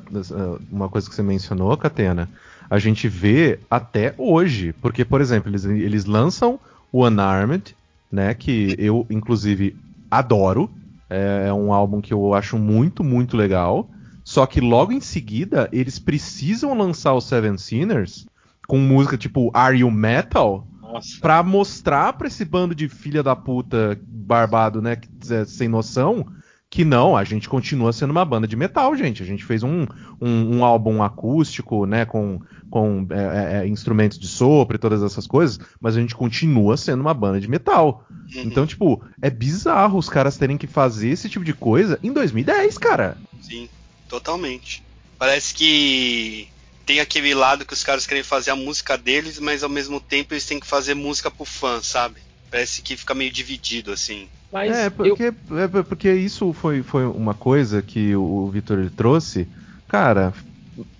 uma 0.71 0.89
coisa 0.89 1.09
que 1.09 1.15
você 1.15 1.23
mencionou, 1.23 1.75
Catena 1.77 2.30
a 2.69 2.80
gente 2.80 3.07
vê 3.07 3.59
até 3.69 4.15
hoje. 4.17 4.73
Porque, 4.73 5.05
por 5.05 5.21
exemplo, 5.21 5.49
eles, 5.49 5.63
eles 5.63 6.05
lançam 6.05 6.59
o 6.91 7.05
Unarmed, 7.05 7.75
né? 8.11 8.34
Que 8.34 8.75
eu, 8.80 9.05
inclusive, 9.11 9.75
adoro. 10.09 10.69
É, 11.09 11.45
é 11.49 11.53
um 11.53 11.71
álbum 11.71 12.01
que 12.01 12.11
eu 12.11 12.34
acho 12.34 12.57
muito, 12.57 13.03
muito 13.03 13.38
legal. 13.38 13.88
Só 14.23 14.47
que 14.47 14.59
logo 14.59 14.91
em 14.91 15.01
seguida, 15.01 15.69
eles 15.71 15.99
precisam 15.99 16.73
lançar 16.75 17.13
o 17.13 17.21
Seven 17.21 17.57
Sinners 17.59 18.25
com 18.67 18.80
música 18.80 19.17
tipo 19.17 19.51
Are 19.53 19.77
You 19.77 19.91
Metal? 19.91 20.65
Nossa. 20.81 21.19
Pra 21.21 21.43
mostrar 21.43 22.13
pra 22.13 22.27
esse 22.27 22.43
bando 22.43 22.73
de 22.73 22.89
filha 22.89 23.21
da 23.21 23.35
puta 23.35 23.99
barbado, 24.07 24.81
né, 24.81 24.95
que- 24.95 25.09
é, 25.31 25.45
sem 25.45 25.67
noção, 25.67 26.25
que 26.73 26.83
não, 26.83 27.15
a 27.15 27.23
gente 27.23 27.47
continua 27.47 27.93
sendo 27.93 28.09
uma 28.09 28.25
banda 28.25 28.47
de 28.47 28.55
metal, 28.55 28.97
gente. 28.97 29.21
A 29.21 29.25
gente 29.27 29.45
fez 29.45 29.61
um, 29.61 29.85
um, 30.19 30.57
um 30.57 30.65
álbum 30.65 31.03
acústico, 31.03 31.85
né, 31.85 32.03
com, 32.03 32.41
com 32.67 33.05
é, 33.11 33.19
é, 33.19 33.57
é, 33.59 33.67
instrumentos 33.67 34.17
de 34.17 34.27
sopro 34.27 34.75
e 34.75 34.79
todas 34.79 35.03
essas 35.03 35.27
coisas, 35.27 35.59
mas 35.79 35.95
a 35.95 36.01
gente 36.01 36.15
continua 36.15 36.75
sendo 36.75 37.01
uma 37.01 37.13
banda 37.13 37.39
de 37.39 37.47
metal. 37.47 38.07
Uhum. 38.09 38.41
Então, 38.41 38.65
tipo, 38.65 39.05
é 39.21 39.29
bizarro 39.29 39.99
os 39.99 40.09
caras 40.09 40.35
terem 40.35 40.57
que 40.57 40.65
fazer 40.65 41.09
esse 41.09 41.29
tipo 41.29 41.45
de 41.45 41.53
coisa 41.53 41.99
em 42.01 42.11
2010, 42.11 42.79
cara. 42.79 43.17
Sim, 43.39 43.69
totalmente. 44.09 44.81
Parece 45.19 45.53
que 45.53 46.47
tem 46.87 46.99
aquele 46.99 47.35
lado 47.35 47.67
que 47.67 47.73
os 47.73 47.83
caras 47.83 48.07
querem 48.07 48.23
fazer 48.23 48.49
a 48.49 48.55
música 48.55 48.97
deles, 48.97 49.37
mas 49.37 49.61
ao 49.61 49.69
mesmo 49.69 50.01
tempo 50.01 50.33
eles 50.33 50.47
têm 50.47 50.59
que 50.59 50.65
fazer 50.65 50.95
música 50.95 51.29
pro 51.29 51.45
fã, 51.45 51.79
sabe? 51.83 52.19
Parece 52.49 52.81
que 52.81 52.97
fica 52.97 53.13
meio 53.13 53.31
dividido, 53.31 53.91
assim. 53.91 54.27
Mas 54.53 54.77
é, 54.77 54.89
eu, 55.01 55.17
porque, 55.17 55.23
é 55.51 55.84
porque 55.84 56.11
isso 56.13 56.53
foi, 56.53 56.84
foi 56.84 57.05
uma 57.05 57.34
coisa 57.34 57.81
que 57.81 58.15
o 58.15 58.49
Vitor 58.49 58.89
trouxe. 58.91 59.49
Cara, 59.88 60.34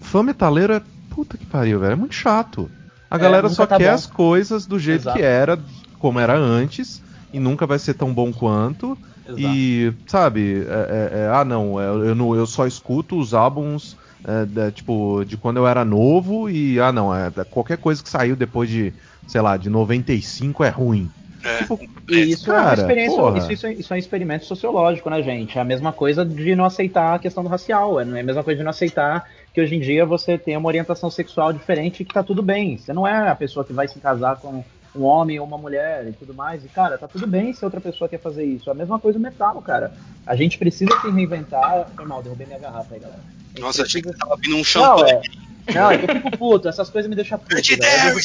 fã 0.02 0.24
metaleiro 0.24 0.74
é 0.74 0.82
puta 1.10 1.38
que 1.38 1.46
pariu, 1.46 1.80
velho. 1.80 1.94
É 1.94 1.96
muito 1.96 2.16
chato. 2.16 2.70
A 3.10 3.18
É, 3.18 3.20
galera 3.20 3.50
só 3.50 3.66
tá 3.68 3.78
quer 3.78 3.90
bom. 3.90 3.94
as 3.94 4.06
coisas 4.06 4.66
do 4.66 4.80
jeito 4.80 5.02
Exato. 5.02 5.18
que 5.18 5.22
era, 5.24 5.64
como 6.00 6.20
era 6.20 6.36
antes, 6.38 7.02
e 7.32 7.40
nunca 7.40 7.66
vai 7.68 7.80
ser 7.80 7.94
tão 7.94 8.14
bom 8.14 8.34
quanto. 8.34 8.98
E, 9.36 9.94
sabe, 10.08 10.64
é- 10.68 11.12
é- 11.16 11.20
é, 11.22 11.28
ah 11.30 11.44
não, 11.46 11.80
eu, 11.82 12.06
eu 12.06 12.16
não, 12.16 12.36
eu 12.36 12.46
só 12.46 12.68
escuto 12.68 13.18
os 13.20 13.34
álbuns 13.34 13.96
é, 14.26 14.46
da- 14.46 14.72
tipo, 14.72 15.24
de 15.26 15.38
quando 15.38 15.58
eu 15.58 15.68
era 15.68 15.84
novo 15.84 16.50
e, 16.50 16.80
ah 16.80 16.92
não, 16.92 17.14
é, 17.14 17.32
qualquer 17.50 17.78
coisa 17.78 18.02
que 18.04 18.10
saiu 18.10 18.36
depois 18.36 18.70
de, 18.70 18.94
sei 19.26 19.42
lá, 19.42 19.58
de 19.58 19.70
95 19.70 20.64
é 20.64 20.70
ruim. 20.70 21.12
É, 21.44 21.58
Tipo, 21.60 21.80
E 22.10 22.20
isso 22.32 22.50
é 22.52 22.54
uma 22.54 22.64
Cara, 22.64 22.82
experiência, 22.82 23.18
porra. 23.18 23.38
isso, 23.38 23.52
isso, 23.52 23.68
é- 23.68 23.74
isso 23.74 23.94
é 23.94 23.96
um 23.96 24.00
experimento 24.00 24.46
sociológico, 24.46 25.10
né, 25.10 25.22
gente? 25.22 25.58
É 25.58 25.62
a 25.62 25.66
mesma 25.66 25.92
coisa 25.92 26.24
de 26.26 26.56
não 26.56 26.66
aceitar 26.66 27.16
a 27.16 27.20
questão 27.20 27.44
do 27.44 27.50
racial, 27.50 28.00
é 28.00 28.04
a 28.04 28.06
mesma 28.06 28.44
coisa 28.44 28.58
de 28.58 28.64
não 28.64 28.70
aceitar 28.72 29.28
que 29.54 29.62
hoje 29.62 29.76
em 29.76 29.80
dia 29.80 30.06
você 30.06 30.38
tem 30.38 30.56
uma 30.58 30.68
orientação 30.68 31.10
sexual 31.10 31.52
diferente 31.54 32.02
e 32.02 32.06
que 32.06 32.14
tá 32.14 32.24
tudo 32.24 32.42
bem. 32.42 32.78
Você 32.78 32.94
não 32.94 33.06
é 33.08 33.30
a 33.30 33.36
pessoa 33.36 33.64
que 33.66 33.74
vai 33.74 33.88
se 33.88 34.00
casar 34.00 34.38
com 34.38 34.64
um 34.96 35.04
homem 35.04 35.40
ou 35.40 35.46
uma 35.48 35.58
mulher 35.58 36.08
e 36.08 36.14
tudo 36.14 36.34
mais. 36.34 36.64
E, 36.64 36.68
cara, 36.70 36.98
tá 36.98 37.08
tudo 37.08 37.26
bem 37.28 37.52
se 37.54 37.66
outra 37.66 37.82
pessoa 37.82 38.08
quer 38.08 38.20
fazer 38.20 38.44
isso. 38.46 38.70
É 38.70 38.72
a 38.72 38.76
mesma 38.76 39.00
coisa 39.00 39.18
o 39.18 39.22
metal, 39.22 39.62
cara. 39.62 39.92
A 40.26 40.36
gente 40.36 40.58
precisa 40.58 40.92
se 41.02 41.10
reinventar. 41.10 41.88
Foi 41.96 42.06
mal, 42.06 42.22
derrubei 42.24 42.46
minha 42.48 42.60
garrafa 42.60 42.94
aí, 42.94 43.00
galera. 43.00 43.20
A 43.20 43.50
gente 43.50 43.62
Nossa, 43.62 43.84
achei 43.84 44.02
que 44.02 44.08
precisa- 44.08 44.28
tava 44.28 44.40
vindo 44.42 44.56
um 44.58 44.64
champanhe. 44.64 45.12
é. 45.12 45.14
Não, 45.16 45.20
é 45.22 45.53
que 45.98 46.12
eu 46.12 46.16
fico 46.16 46.38
puto, 46.38 46.68
essas 46.68 46.90
coisas 46.90 47.10
me 47.10 47.16
deixam 47.16 47.38
puto. 47.38 47.56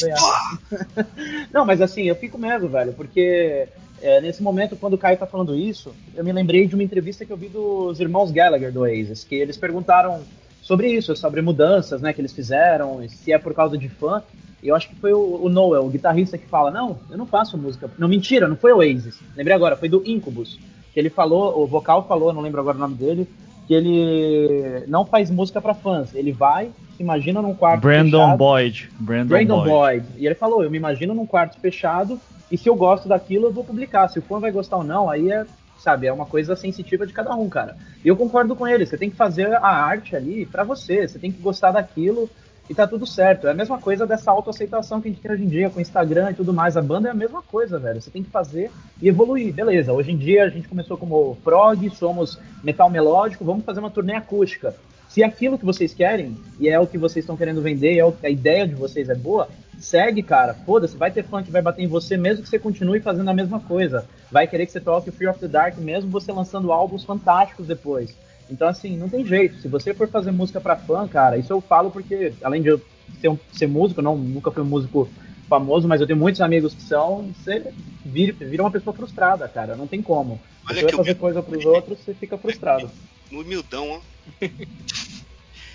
velho. 0.01 1.07
Não, 1.53 1.65
mas 1.65 1.81
assim, 1.81 2.03
eu 2.03 2.15
fico 2.15 2.37
mesmo, 2.37 2.67
velho, 2.67 2.93
porque 2.93 3.67
é, 4.01 4.21
nesse 4.21 4.41
momento, 4.41 4.75
quando 4.75 4.93
o 4.93 4.97
Caio 4.97 5.17
tá 5.17 5.25
falando 5.25 5.55
isso, 5.55 5.93
eu 6.15 6.23
me 6.23 6.31
lembrei 6.31 6.67
de 6.67 6.75
uma 6.75 6.83
entrevista 6.83 7.25
que 7.25 7.31
eu 7.31 7.37
vi 7.37 7.49
dos 7.49 7.99
irmãos 7.99 8.31
Gallagher 8.31 8.71
do 8.71 8.81
Oasis, 8.81 9.23
que 9.23 9.35
eles 9.35 9.57
perguntaram 9.57 10.21
sobre 10.61 10.89
isso, 10.89 11.15
sobre 11.15 11.41
mudanças, 11.41 12.01
né, 12.01 12.13
que 12.13 12.21
eles 12.21 12.33
fizeram, 12.33 13.03
e 13.03 13.09
se 13.09 13.31
é 13.31 13.37
por 13.37 13.53
causa 13.53 13.77
de 13.77 13.89
fã. 13.89 14.21
E 14.61 14.67
eu 14.67 14.75
acho 14.75 14.89
que 14.89 14.95
foi 14.95 15.13
o, 15.13 15.39
o 15.41 15.49
Noel, 15.49 15.85
o 15.85 15.89
guitarrista, 15.89 16.37
que 16.37 16.45
fala: 16.45 16.69
Não, 16.69 16.99
eu 17.09 17.17
não 17.17 17.25
faço 17.25 17.57
música. 17.57 17.89
Não, 17.97 18.09
mentira, 18.09 18.47
não 18.47 18.57
foi 18.57 18.73
o 18.73 18.77
Oasis. 18.77 19.17
Lembrei 19.35 19.55
agora, 19.55 19.77
foi 19.77 19.87
do 19.87 20.03
Incubus. 20.05 20.59
Que 20.93 20.99
ele 20.99 21.09
falou, 21.09 21.61
o 21.61 21.67
vocal 21.67 22.07
falou, 22.07 22.33
não 22.33 22.41
lembro 22.41 22.59
agora 22.59 22.75
o 22.75 22.79
nome 22.79 22.95
dele, 22.95 23.29
que 23.69 23.75
ele 23.75 24.83
não 24.87 25.05
faz 25.05 25.29
música 25.29 25.61
pra 25.61 25.75
fãs. 25.75 26.15
Ele 26.15 26.31
vai, 26.31 26.71
se 26.97 27.03
imagina 27.03 27.39
num 27.39 27.53
quarto 27.53 27.81
Brandon 27.81 28.17
fechado, 28.17 28.37
Boyd. 28.39 28.89
Brandon, 28.99 29.27
Brandon 29.27 29.63
Boyd. 29.63 29.69
Boyd. 29.69 30.05
E 30.17 30.25
ele 30.25 30.33
falou: 30.33 30.63
Eu 30.63 30.71
me 30.71 30.77
imagino 30.77 31.13
num 31.13 31.27
quarto 31.27 31.59
fechado 31.59 32.19
e 32.51 32.57
se 32.57 32.67
eu 32.67 32.73
gosto 32.73 33.07
daquilo, 33.07 33.45
eu 33.45 33.53
vou 33.53 33.63
publicar. 33.63 34.07
Se 34.07 34.17
o 34.17 34.23
fã 34.23 34.39
vai 34.39 34.51
gostar 34.51 34.77
ou 34.77 34.83
não, 34.83 35.07
aí 35.07 35.31
é, 35.31 35.45
sabe, 35.77 36.07
é 36.07 36.11
uma 36.11 36.25
coisa 36.25 36.55
sensitiva 36.55 37.05
de 37.05 37.13
cada 37.13 37.35
um, 37.35 37.47
cara. 37.47 37.77
E 38.03 38.07
eu 38.07 38.17
concordo 38.17 38.55
com 38.55 38.67
ele. 38.67 38.87
Você 38.87 38.97
tem 38.97 39.11
que 39.11 39.15
fazer 39.15 39.53
a 39.53 39.67
arte 39.67 40.15
ali 40.15 40.47
pra 40.47 40.63
você. 40.63 41.07
Você 41.07 41.19
tem 41.19 41.31
que 41.31 41.39
gostar 41.39 41.69
daquilo 41.69 42.27
e 42.69 42.75
tá 42.75 42.85
tudo 42.85 43.05
certo. 43.05 43.47
É 43.47 43.51
a 43.51 43.53
mesma 43.53 43.79
coisa 43.79 44.05
dessa 44.05 44.29
autoaceitação 44.29 45.01
que 45.01 45.07
a 45.07 45.11
gente 45.11 45.21
tem 45.21 45.31
hoje 45.31 45.43
em 45.43 45.47
dia 45.47 45.69
com 45.69 45.81
Instagram 45.81 46.31
e 46.31 46.35
tudo 46.35 46.53
mais. 46.53 46.77
A 46.77 46.81
banda 46.81 47.07
é 47.07 47.11
a 47.11 47.15
mesma 47.15 47.41
coisa, 47.41 47.79
velho. 47.79 47.99
Você 47.99 48.11
tem 48.11 48.23
que 48.23 48.29
fazer 48.29 48.69
e 49.01 49.09
evoluir. 49.09 49.51
Beleza, 49.53 49.91
hoje 49.91 50.11
em 50.11 50.17
dia 50.17 50.43
a 50.43 50.49
gente 50.49 50.67
começou 50.67 50.95
como 50.95 51.35
prog, 51.43 51.89
somos 51.89 52.39
metal 52.63 52.89
melódico, 52.89 53.43
vamos 53.43 53.65
fazer 53.65 53.79
uma 53.79 53.89
turnê 53.89 54.13
acústica. 54.13 54.75
Se 55.07 55.23
aquilo 55.23 55.57
que 55.57 55.65
vocês 55.65 55.91
querem, 55.91 56.37
e 56.59 56.69
é 56.69 56.79
o 56.79 56.85
que 56.85 56.95
vocês 56.95 57.23
estão 57.23 57.35
querendo 57.35 57.63
vender, 57.63 57.97
é 57.97 58.05
o, 58.05 58.13
a 58.23 58.29
ideia 58.29 58.67
de 58.67 58.75
vocês 58.75 59.09
é 59.09 59.15
boa, 59.15 59.49
segue, 59.79 60.21
cara. 60.21 60.53
Foda-se, 60.53 60.95
vai 60.95 61.09
ter 61.09 61.23
fã 61.23 61.41
que 61.41 61.49
vai 61.49 61.63
bater 61.63 61.81
em 61.81 61.87
você 61.87 62.15
mesmo 62.15 62.43
que 62.43 62.49
você 62.49 62.59
continue 62.59 62.99
fazendo 62.99 63.29
a 63.29 63.33
mesma 63.33 63.59
coisa. 63.59 64.05
Vai 64.31 64.45
querer 64.45 64.67
que 64.67 64.71
você 64.71 64.79
toque 64.79 65.09
o 65.09 65.11
Fear 65.11 65.31
of 65.31 65.39
the 65.39 65.47
Dark 65.47 65.75
mesmo 65.79 66.11
você 66.11 66.31
lançando 66.31 66.71
álbuns 66.71 67.03
fantásticos 67.03 67.65
depois. 67.65 68.15
Então, 68.49 68.67
assim, 68.67 68.97
não 68.97 69.07
tem 69.09 69.25
jeito. 69.25 69.61
Se 69.61 69.67
você 69.67 69.93
for 69.93 70.07
fazer 70.09 70.31
música 70.31 70.59
pra 70.59 70.75
fã, 70.75 71.07
cara, 71.07 71.37
isso 71.37 71.53
eu 71.53 71.61
falo 71.61 71.91
porque, 71.91 72.33
além 72.43 72.61
de 72.61 72.69
eu 72.69 72.81
ser, 73.21 73.29
um- 73.29 73.37
ser 73.53 73.67
músico, 73.67 74.01
não, 74.01 74.17
nunca 74.17 74.51
fui 74.51 74.63
um 74.63 74.65
músico 74.65 75.09
famoso, 75.47 75.87
mas 75.87 76.01
eu 76.01 76.07
tenho 76.07 76.17
muitos 76.19 76.41
amigos 76.41 76.73
que 76.73 76.81
são, 76.81 77.31
você 77.33 77.71
vira, 78.05 78.33
vira 78.33 78.63
uma 78.63 78.71
pessoa 78.71 78.95
frustrada, 78.95 79.47
cara. 79.47 79.75
Não 79.75 79.87
tem 79.87 80.01
como. 80.01 80.39
Olha 80.67 80.75
Se 80.75 80.81
você 80.81 80.81
vai 80.81 80.91
que 80.91 80.97
fazer 80.97 81.15
coisa 81.15 81.43
pros 81.43 81.65
outros, 81.65 81.99
você 81.99 82.13
fica 82.13 82.37
frustrado. 82.37 82.89
Humildão, 83.31 83.89
ó. 83.89 83.99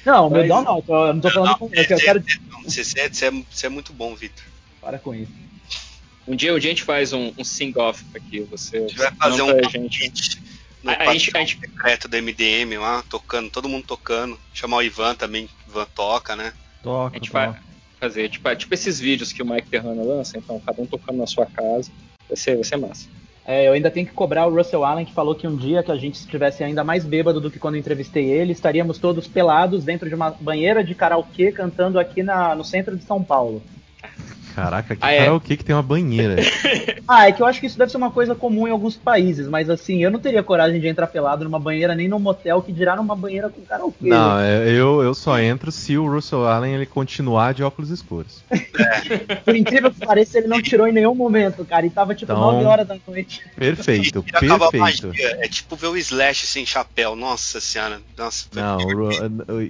Não, 0.05 0.29
Mas- 0.29 0.39
humildão 0.41 0.63
não, 0.63 0.77
eu 0.79 0.83
tô- 0.83 1.13
não 1.13 1.21
tô 1.21 1.31
falando 1.31 1.57
com. 1.59 1.71
Eu 1.73 1.85
quero. 1.87 2.23
Não, 2.51 2.63
Você, 2.65 2.85
você 2.85 3.01
é, 3.01 3.09
você 3.09 3.27
é- 3.27 3.31
você 3.51 3.67
é 3.67 3.69
muito 3.69 3.93
bom, 3.93 4.15
Vitor. 4.15 4.45
Para 4.81 4.99
com 4.99 5.15
isso. 5.15 5.33
um 6.27 6.35
dia, 6.37 6.53
um 6.55 6.59
dia 6.59 6.71
a 6.71 6.75
gente 6.75 6.83
faz 6.83 7.13
um, 7.13 7.33
um 7.39 7.45
sing-off 7.45 8.05
aqui. 8.15 8.41
Você, 8.51 8.77
A 8.77 8.81
gente 8.81 8.97
vai 8.97 9.11
você 9.11 9.17
fazer 9.17 9.43
um 9.43 9.69
gente. 9.71 10.43
No 10.85 10.91
A- 10.91 10.97
a 11.11 11.13
gente- 11.13 11.37
a 11.37 11.41
gente- 11.41 11.59
secreto 11.59 12.07
do 12.09 12.17
MDM 12.17 12.77
lá, 12.79 13.03
tocando, 13.09 13.51
todo 13.51 13.69
mundo 13.69 13.85
tocando. 13.87 14.39
Chamar 14.53 14.77
o 14.77 14.83
Ivan 14.83 15.15
também, 15.15 15.49
Ivan 15.69 15.87
toca, 15.95 16.37
né? 16.37 16.53
A 16.81 16.83
Toca, 16.85 17.15
gente 17.17 17.33
vai 17.33 17.47
toca. 17.49 17.61
fazer 17.99 18.29
tipo, 18.29 18.49
é, 18.49 18.55
tipo 18.55 18.73
esses 18.75 19.01
vídeos 19.01 19.33
que 19.33 19.43
o 19.43 19.47
Mike 19.47 19.69
Terrana 19.69 20.03
lança, 20.03 20.37
então 20.39 20.61
cada 20.61 20.81
um 20.83 20.87
tocando 20.87 21.17
na 21.19 21.27
sua 21.27 21.47
casa. 21.47 21.91
Vai 22.29 22.37
ser, 22.37 22.55
vai 22.57 22.65
ser 22.65 22.77
massa. 22.77 23.09
É, 23.47 23.69
eu 23.69 23.73
ainda 23.75 23.91
tenho 23.91 24.07
que 24.07 24.13
cobrar 24.15 24.47
o 24.47 24.55
Russell 24.55 24.85
Allen, 24.85 25.05
que 25.05 25.13
falou 25.13 25.35
que 25.35 25.47
um 25.47 25.55
dia 25.55 25.83
que 25.83 25.93
a 25.93 25.97
gente 25.97 26.15
estivesse 26.15 26.65
ainda 26.65 26.83
mais 26.83 27.05
bêbado 27.05 27.41
do 27.43 27.51
que 27.51 27.59
quando 27.59 27.75
eu 27.75 27.81
entrevistei 27.81 28.25
ele, 28.31 28.53
estaríamos 28.53 28.97
todos 28.99 29.27
pelados 29.27 29.85
dentro 29.85 30.09
de 30.09 30.15
uma 30.15 30.31
banheira 30.31 30.83
de 30.83 30.95
karaokê 30.95 31.53
cantando 31.53 31.99
aqui 31.99 32.23
na, 32.23 32.55
no 32.55 32.65
centro 32.65 32.97
de 32.97 33.05
São 33.05 33.23
Paulo. 33.23 33.63
Caraca, 34.55 34.95
que 34.95 35.05
Ah, 35.05 35.11
é? 35.13 35.19
karaokê 35.19 35.57
que 35.57 35.65
tem 35.65 35.75
uma 35.75 35.83
banheira. 35.83 36.37
Ah, 37.07 37.29
é 37.29 37.33
que 37.33 37.43
eu 37.43 37.47
acho 37.47 37.61
que 37.61 37.67
isso 37.67 37.77
deve 37.77 37.91
ser 37.91 37.99
uma 37.99 38.11
coisa 38.11 38.35
comum 38.35 38.67
em 38.67 38.71
alguns 38.71 38.97
países, 38.97 39.47
mas 39.47 39.69
assim, 39.69 40.03
eu 40.03 40.11
não 40.11 40.19
teria 40.19 40.43
coragem 40.43 40.81
de 40.81 40.89
entrar 40.89 41.07
pelado 41.07 41.45
numa 41.45 41.61
banheira 41.61 41.95
nem 41.95 42.09
num 42.09 42.19
motel 42.19 42.63
que 42.63 42.73
dirá 42.73 42.97
numa 42.97 43.15
banheira 43.15 43.51
com 43.51 43.61
karaokê. 43.61 44.09
Não, 44.09 44.39
é, 44.41 44.71
eu, 44.71 45.03
eu 45.03 45.13
só 45.15 45.39
entro 45.39 45.71
se 45.71 45.99
o 45.99 46.11
Russell 46.11 46.47
Allen 46.49 46.73
ele 46.75 46.87
continuar 46.87 47.53
de 47.53 47.63
óculos 47.63 47.91
escuros. 47.91 48.43
Por 49.45 49.55
incrível 49.55 49.91
que 49.93 50.01
pareça, 50.01 50.39
ele 50.39 50.47
não 50.47 50.63
tirou 50.63 50.87
em 50.89 50.93
nenhum 50.93 51.15
momento, 51.15 51.63
cara, 51.67 51.85
e 51.85 51.91
tava 51.91 52.15
tipo 52.15 52.33
Então- 52.33 52.53
9 52.53 52.65
horas 52.65 52.87
da 52.89 52.97
noite. 53.07 53.43
Perfeito, 53.55 54.23
perfeito. 54.23 55.11
É 55.15 55.47
tipo 55.47 55.77
ver 55.77 55.89
o 55.89 55.97
Slash 55.99 56.47
sem 56.47 56.65
chapéu. 56.65 57.15
Nossa 57.15 57.61
senhora. 57.61 58.01
Nossa, 58.17 58.47
Não, 58.55 58.79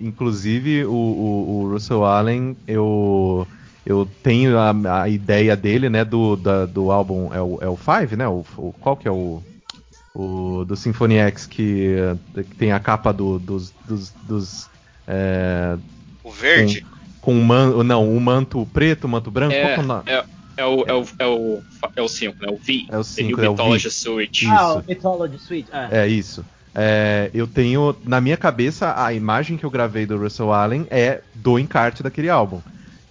inclusive 0.01 0.85
o, 0.85 0.93
o- 0.93 1.62
o 1.65 1.70
Russell 1.73 2.05
Allen, 2.05 2.56
eu, 2.69 3.44
eu 3.85 4.06
tenho 4.23 4.59
a, 4.59 5.02
a 5.02 5.09
ideia 5.09 5.56
dele, 5.56 5.89
né, 5.90 6.05
do, 6.05 6.36
da- 6.36 6.66
do 6.66 6.90
álbum, 6.90 7.32
é 7.32 7.40
o, 7.43 7.59
é 7.62 7.69
o 7.69 7.77
Five, 7.77 8.16
né? 8.16 8.27
O, 8.28 8.44
o- 8.56 8.73
qual 8.74 8.97
que 8.97 9.09
é 9.09 9.11
o, 9.11 9.44
o 10.15 10.65
do 10.66 10.77
Symphony 10.77 11.16
X 11.19 11.47
que, 11.47 11.97
que 12.35 12.56
tem 12.56 12.73
a 12.73 12.81
capa 12.81 13.12
do- 13.12 13.39
dos, 13.39 13.73
dos, 13.85 14.15
dos, 14.23 14.70
é, 15.06 15.78
o 16.23 16.31
verde. 16.32 16.85
com 17.20 17.39
o 17.39 17.44
man, 17.44 17.82
não, 17.85 18.15
o 18.16 18.20
manto 18.20 18.65
preto, 18.66 19.05
o 19.05 19.09
manto 19.09 19.31
branco, 19.31 19.59
qual 19.61 19.70
É, 19.70 19.74
que 19.74 19.81
é 19.81 19.82
o 19.82 19.86
nome? 19.86 20.05
é, 20.06 20.27
é 20.59 20.65
o, 20.66 20.85
é 20.86 20.93
o, 20.94 21.05
é 21.19 21.27
o, 21.27 21.65
é 21.97 22.02
o 22.02 22.09
5, 22.09 22.36
né? 22.43 22.48
O 22.51 22.59
V. 22.59 22.86
É 22.89 22.98
o 22.98 23.05
cinco, 23.05 23.40
Ele 23.40 23.47
é 23.47 23.48
o 23.51 23.56
V. 23.56 23.62
Mythology 23.62 23.90
Suite. 23.90 24.47
Ah, 24.47 24.74
o 24.74 24.85
Mythology 24.86 25.39
Suite. 25.39 25.70
É. 25.73 25.89
É 25.89 26.06
isso. 26.09 26.47
É, 26.74 27.31
eu 27.32 27.47
tenho 27.47 27.97
na 28.05 28.20
minha 28.20 28.36
cabeça 28.36 28.94
a 29.05 29.12
imagem 29.12 29.56
que 29.56 29.65
eu 29.65 29.70
gravei 29.70 30.06
do 30.06 30.19
Russell 30.19 30.52
Allen 30.52 30.86
é 30.90 31.23
do 31.35 31.59
encarte 31.59 32.02
daquele 32.02 32.28
álbum. 32.28 32.62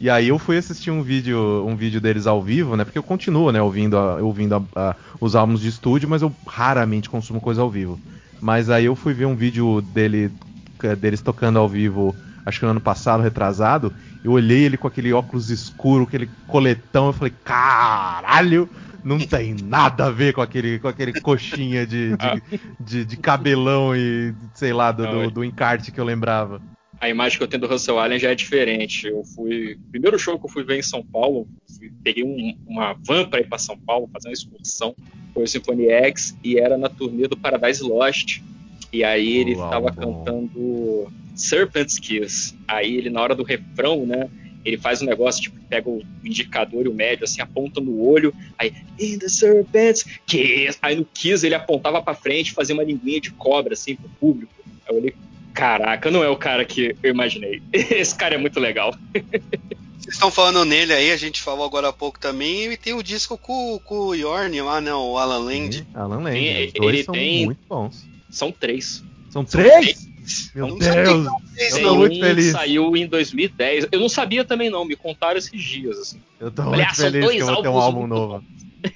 E 0.04 0.10
aí 0.10 0.28
eu 0.28 0.38
fui 0.38 0.58
assistir 0.58 0.92
um 0.92 1.02
vídeo, 1.02 1.66
um 1.66 1.78
vídeo 1.78 2.02
deles 2.02 2.28
ao 2.28 2.44
vivo, 2.44 2.76
né? 2.76 2.84
Porque 2.84 2.98
eu 2.98 3.04
continuo, 3.04 3.54
né, 3.54 3.62
ouvindo, 3.62 3.98
a- 3.98 4.18
ouvindo 4.22 4.54
a- 4.76 4.90
a- 4.92 4.98
os 5.22 5.34
álbuns 5.34 5.62
de 5.62 5.70
estúdio, 5.70 6.10
mas 6.10 6.22
eu 6.22 6.36
raramente 6.46 7.10
consumo 7.10 7.40
coisa 7.40 7.62
ao 7.62 7.72
vivo. 7.72 8.02
Mas 8.42 8.70
aí 8.70 8.84
eu 8.84 8.98
fui 8.98 9.14
ver 9.14 9.26
um 9.28 9.36
vídeo 9.36 9.80
dele, 9.82 10.38
deles 11.00 11.22
tocando 11.22 11.58
ao 11.58 11.70
vivo 11.70 12.20
acho 12.46 12.60
que 12.60 12.66
no 12.66 12.72
ano 12.72 12.82
passado, 12.82 13.24
retrasado, 13.24 13.96
eu 14.22 14.34
olhei 14.34 14.64
ele 14.66 14.78
com 14.78 14.86
aquele 14.90 15.14
óculos 15.14 15.50
escuro, 15.50 16.04
aquele 16.04 16.36
coletão, 16.46 17.06
eu 17.08 17.14
falei, 17.14 17.34
caralho, 17.42 18.70
não 19.02 19.22
tem 19.22 19.54
nada 19.54 20.08
a 20.08 20.12
ver 20.12 20.34
com 20.34 20.42
aquele, 20.42 20.78
com 20.80 20.90
aquele 20.90 21.14
coxinha 21.14 21.88
de, 21.88 22.18
de, 22.18 22.44
de, 22.78 23.06
de 23.06 23.16
cabelão 23.18 23.96
e, 23.96 24.36
sei 24.54 24.74
lá, 24.74 24.92
do, 24.92 25.08
do, 25.08 25.32
do 25.32 25.44
encarte 25.46 25.90
que 25.94 26.00
eu 26.02 26.04
lembrava 26.04 26.62
a 27.04 27.10
imagem 27.10 27.38
que 27.38 27.44
eu 27.44 27.48
tenho 27.50 27.60
do 27.60 27.68
Russell 27.68 28.00
Allen 28.00 28.18
já 28.18 28.32
é 28.32 28.36
diferente. 28.36 29.08
Eu 29.08 29.26
fui. 29.26 29.74
O 29.74 29.92
primeiro 29.92 30.18
show 30.18 30.40
que 30.40 30.46
eu 30.46 30.50
fui 30.50 30.64
ver 30.64 30.80
em 30.80 30.82
São 30.82 31.04
Paulo, 31.04 31.46
fui, 31.78 31.92
peguei 32.02 32.24
um, 32.24 32.58
uma 32.66 32.94
van 32.94 33.28
para 33.28 33.42
ir 33.42 33.50
para 33.50 33.58
São 33.58 33.78
Paulo, 33.78 34.10
fazer 34.14 34.30
uma 34.30 34.34
excursão, 34.34 34.96
foi 35.34 35.44
o 35.44 35.48
Symphony 35.48 35.88
X, 35.88 36.34
e 36.42 36.58
era 36.58 36.78
na 36.78 36.88
turnê 36.88 37.28
do 37.28 37.36
Paradise 37.36 37.84
Lost. 37.84 38.40
E 38.94 39.04
aí 39.04 39.36
ele 39.36 39.52
estava 39.52 39.92
cantando 39.92 41.12
Serpent's 41.36 42.00
Kiss. 42.00 42.56
Aí 42.66 42.96
ele, 42.96 43.10
na 43.10 43.22
hora 43.22 43.36
do 43.36 43.44
refrão, 43.44 44.06
né? 44.06 44.30
Ele 44.64 44.78
faz 44.78 45.02
um 45.02 45.06
negócio, 45.06 45.42
tipo, 45.42 45.60
pega 45.68 45.90
o 45.90 46.02
indicador 46.24 46.86
e 46.86 46.88
o 46.88 46.94
médio, 46.94 47.26
assim, 47.26 47.42
aponta 47.42 47.82
no 47.82 48.02
olho, 48.02 48.34
aí, 48.58 48.74
in 48.98 49.20
the 49.20 49.28
serpent's 49.28 50.06
kiss. 50.26 50.78
Aí 50.82 50.96
no 50.96 51.04
kiss 51.04 51.46
ele 51.46 51.54
apontava 51.54 52.02
para 52.02 52.14
frente, 52.14 52.54
fazia 52.54 52.74
uma 52.74 52.84
linguinha 52.84 53.20
de 53.20 53.32
cobra, 53.32 53.74
assim, 53.74 53.98
pro 53.98 54.08
público. 54.22 54.54
Aí 54.88 54.96
eu 54.96 55.02
olhei, 55.02 55.14
Caraca, 55.54 56.10
não 56.10 56.24
é 56.24 56.30
o 56.30 56.36
cara 56.36 56.66
que 56.66 56.96
eu 57.04 57.12
imaginei. 57.12 57.62
Esse 57.72 58.16
cara 58.16 58.36
é 58.36 58.38
muito 58.38 58.60
legal. 58.60 58.96
Vocês 59.14 60.16
estão 60.16 60.32
falando 60.32 60.66
nele 60.66 60.92
aí, 60.92 61.12
a 61.12 61.18
gente 61.18 61.42
falou 61.42 61.66
agora 61.66 61.90
há 61.90 61.94
pouco 61.94 62.20
também, 62.20 62.72
e 62.72 62.78
tem 62.78 62.94
o 62.94 63.04
disco 63.04 63.38
com, 63.38 63.80
com 63.86 63.96
o 63.96 64.16
Yorn 64.16 64.62
lá, 64.62 64.82
né? 64.82 64.94
O 64.94 65.18
Alan 65.18 65.38
Land. 65.38 65.78
Sim, 65.78 65.86
Alan 65.94 66.22
Land, 66.22 66.40
tem, 66.40 66.66
os 66.66 66.74
dois 66.74 67.06
são 67.06 67.14
tem... 67.14 67.46
muito 67.46 67.62
bons. 67.70 68.06
São 68.30 68.52
três. 68.52 69.04
São 69.30 69.46
três? 69.46 70.12
Meu 70.56 70.78
Deus, 70.78 71.28
eu 71.58 71.82
tô 71.82 71.96
muito 71.96 72.20
feliz. 72.20 72.52
saiu 72.52 72.96
em 72.96 73.06
2010. 73.06 73.88
Eu 73.92 74.00
não 74.00 74.10
sabia 74.10 74.46
também 74.46 74.70
não, 74.70 74.86
me 74.86 74.96
contaram 74.96 75.38
esses 75.38 75.62
dias. 75.62 75.98
Assim. 75.98 76.22
Eu 76.40 76.50
tô 76.50 76.64
muito 76.64 76.82
ah, 76.82 76.94
feliz 76.94 77.30
que 77.30 77.38
eu 77.38 77.46
vou 77.46 77.62
ter 77.62 77.70
um 77.70 77.78
álbum 77.78 78.08
novo. 78.08 78.44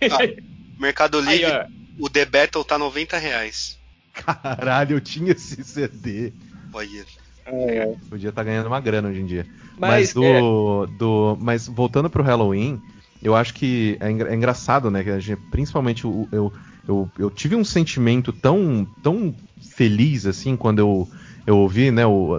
Ah, 0.10 0.44
Mercado 0.80 1.20
Livre, 1.20 1.46
aí, 1.46 1.68
o 2.00 2.10
The 2.10 2.26
Battle 2.26 2.64
tá 2.64 2.78
90 2.78 3.18
reais. 3.18 3.77
Caralho, 4.26 4.96
eu 4.96 5.02
tinha 5.02 5.32
esse 5.32 5.64
CD. 5.64 6.34
Olha. 6.74 7.06
É, 7.46 7.78
é. 7.78 7.96
Podia 8.10 8.30
estar 8.30 8.42
tá 8.42 8.46
ganhando 8.46 8.68
uma 8.68 8.80
grana 8.80 9.10
hoje 9.10 9.22
em 9.22 9.26
dia. 9.26 9.46
Mas, 9.78 10.14
mas 10.14 10.14
do, 10.14 10.24
é... 10.24 10.98
do, 10.98 11.38
mas 11.40 11.68
voltando 11.68 12.10
pro 12.10 12.24
Halloween, 12.24 12.82
eu 13.22 13.36
acho 13.36 13.54
que 13.54 13.98
é, 14.00 14.08
é 14.08 14.36
engraçado, 14.36 14.92
né? 14.92 15.04
Que 15.04 15.20
gente, 15.20 15.42
principalmente 15.50 16.06
eu, 16.06 16.28
eu, 16.32 16.54
eu, 16.88 17.12
eu, 17.18 17.30
tive 17.30 17.56
um 17.56 17.64
sentimento 17.64 18.32
tão, 18.34 18.88
tão 19.02 19.34
feliz 19.62 20.26
assim 20.26 20.56
quando 20.56 20.80
eu, 20.80 21.08
eu 21.46 21.58
ouvi, 21.58 21.92
né? 21.92 22.06
O, 22.06 22.38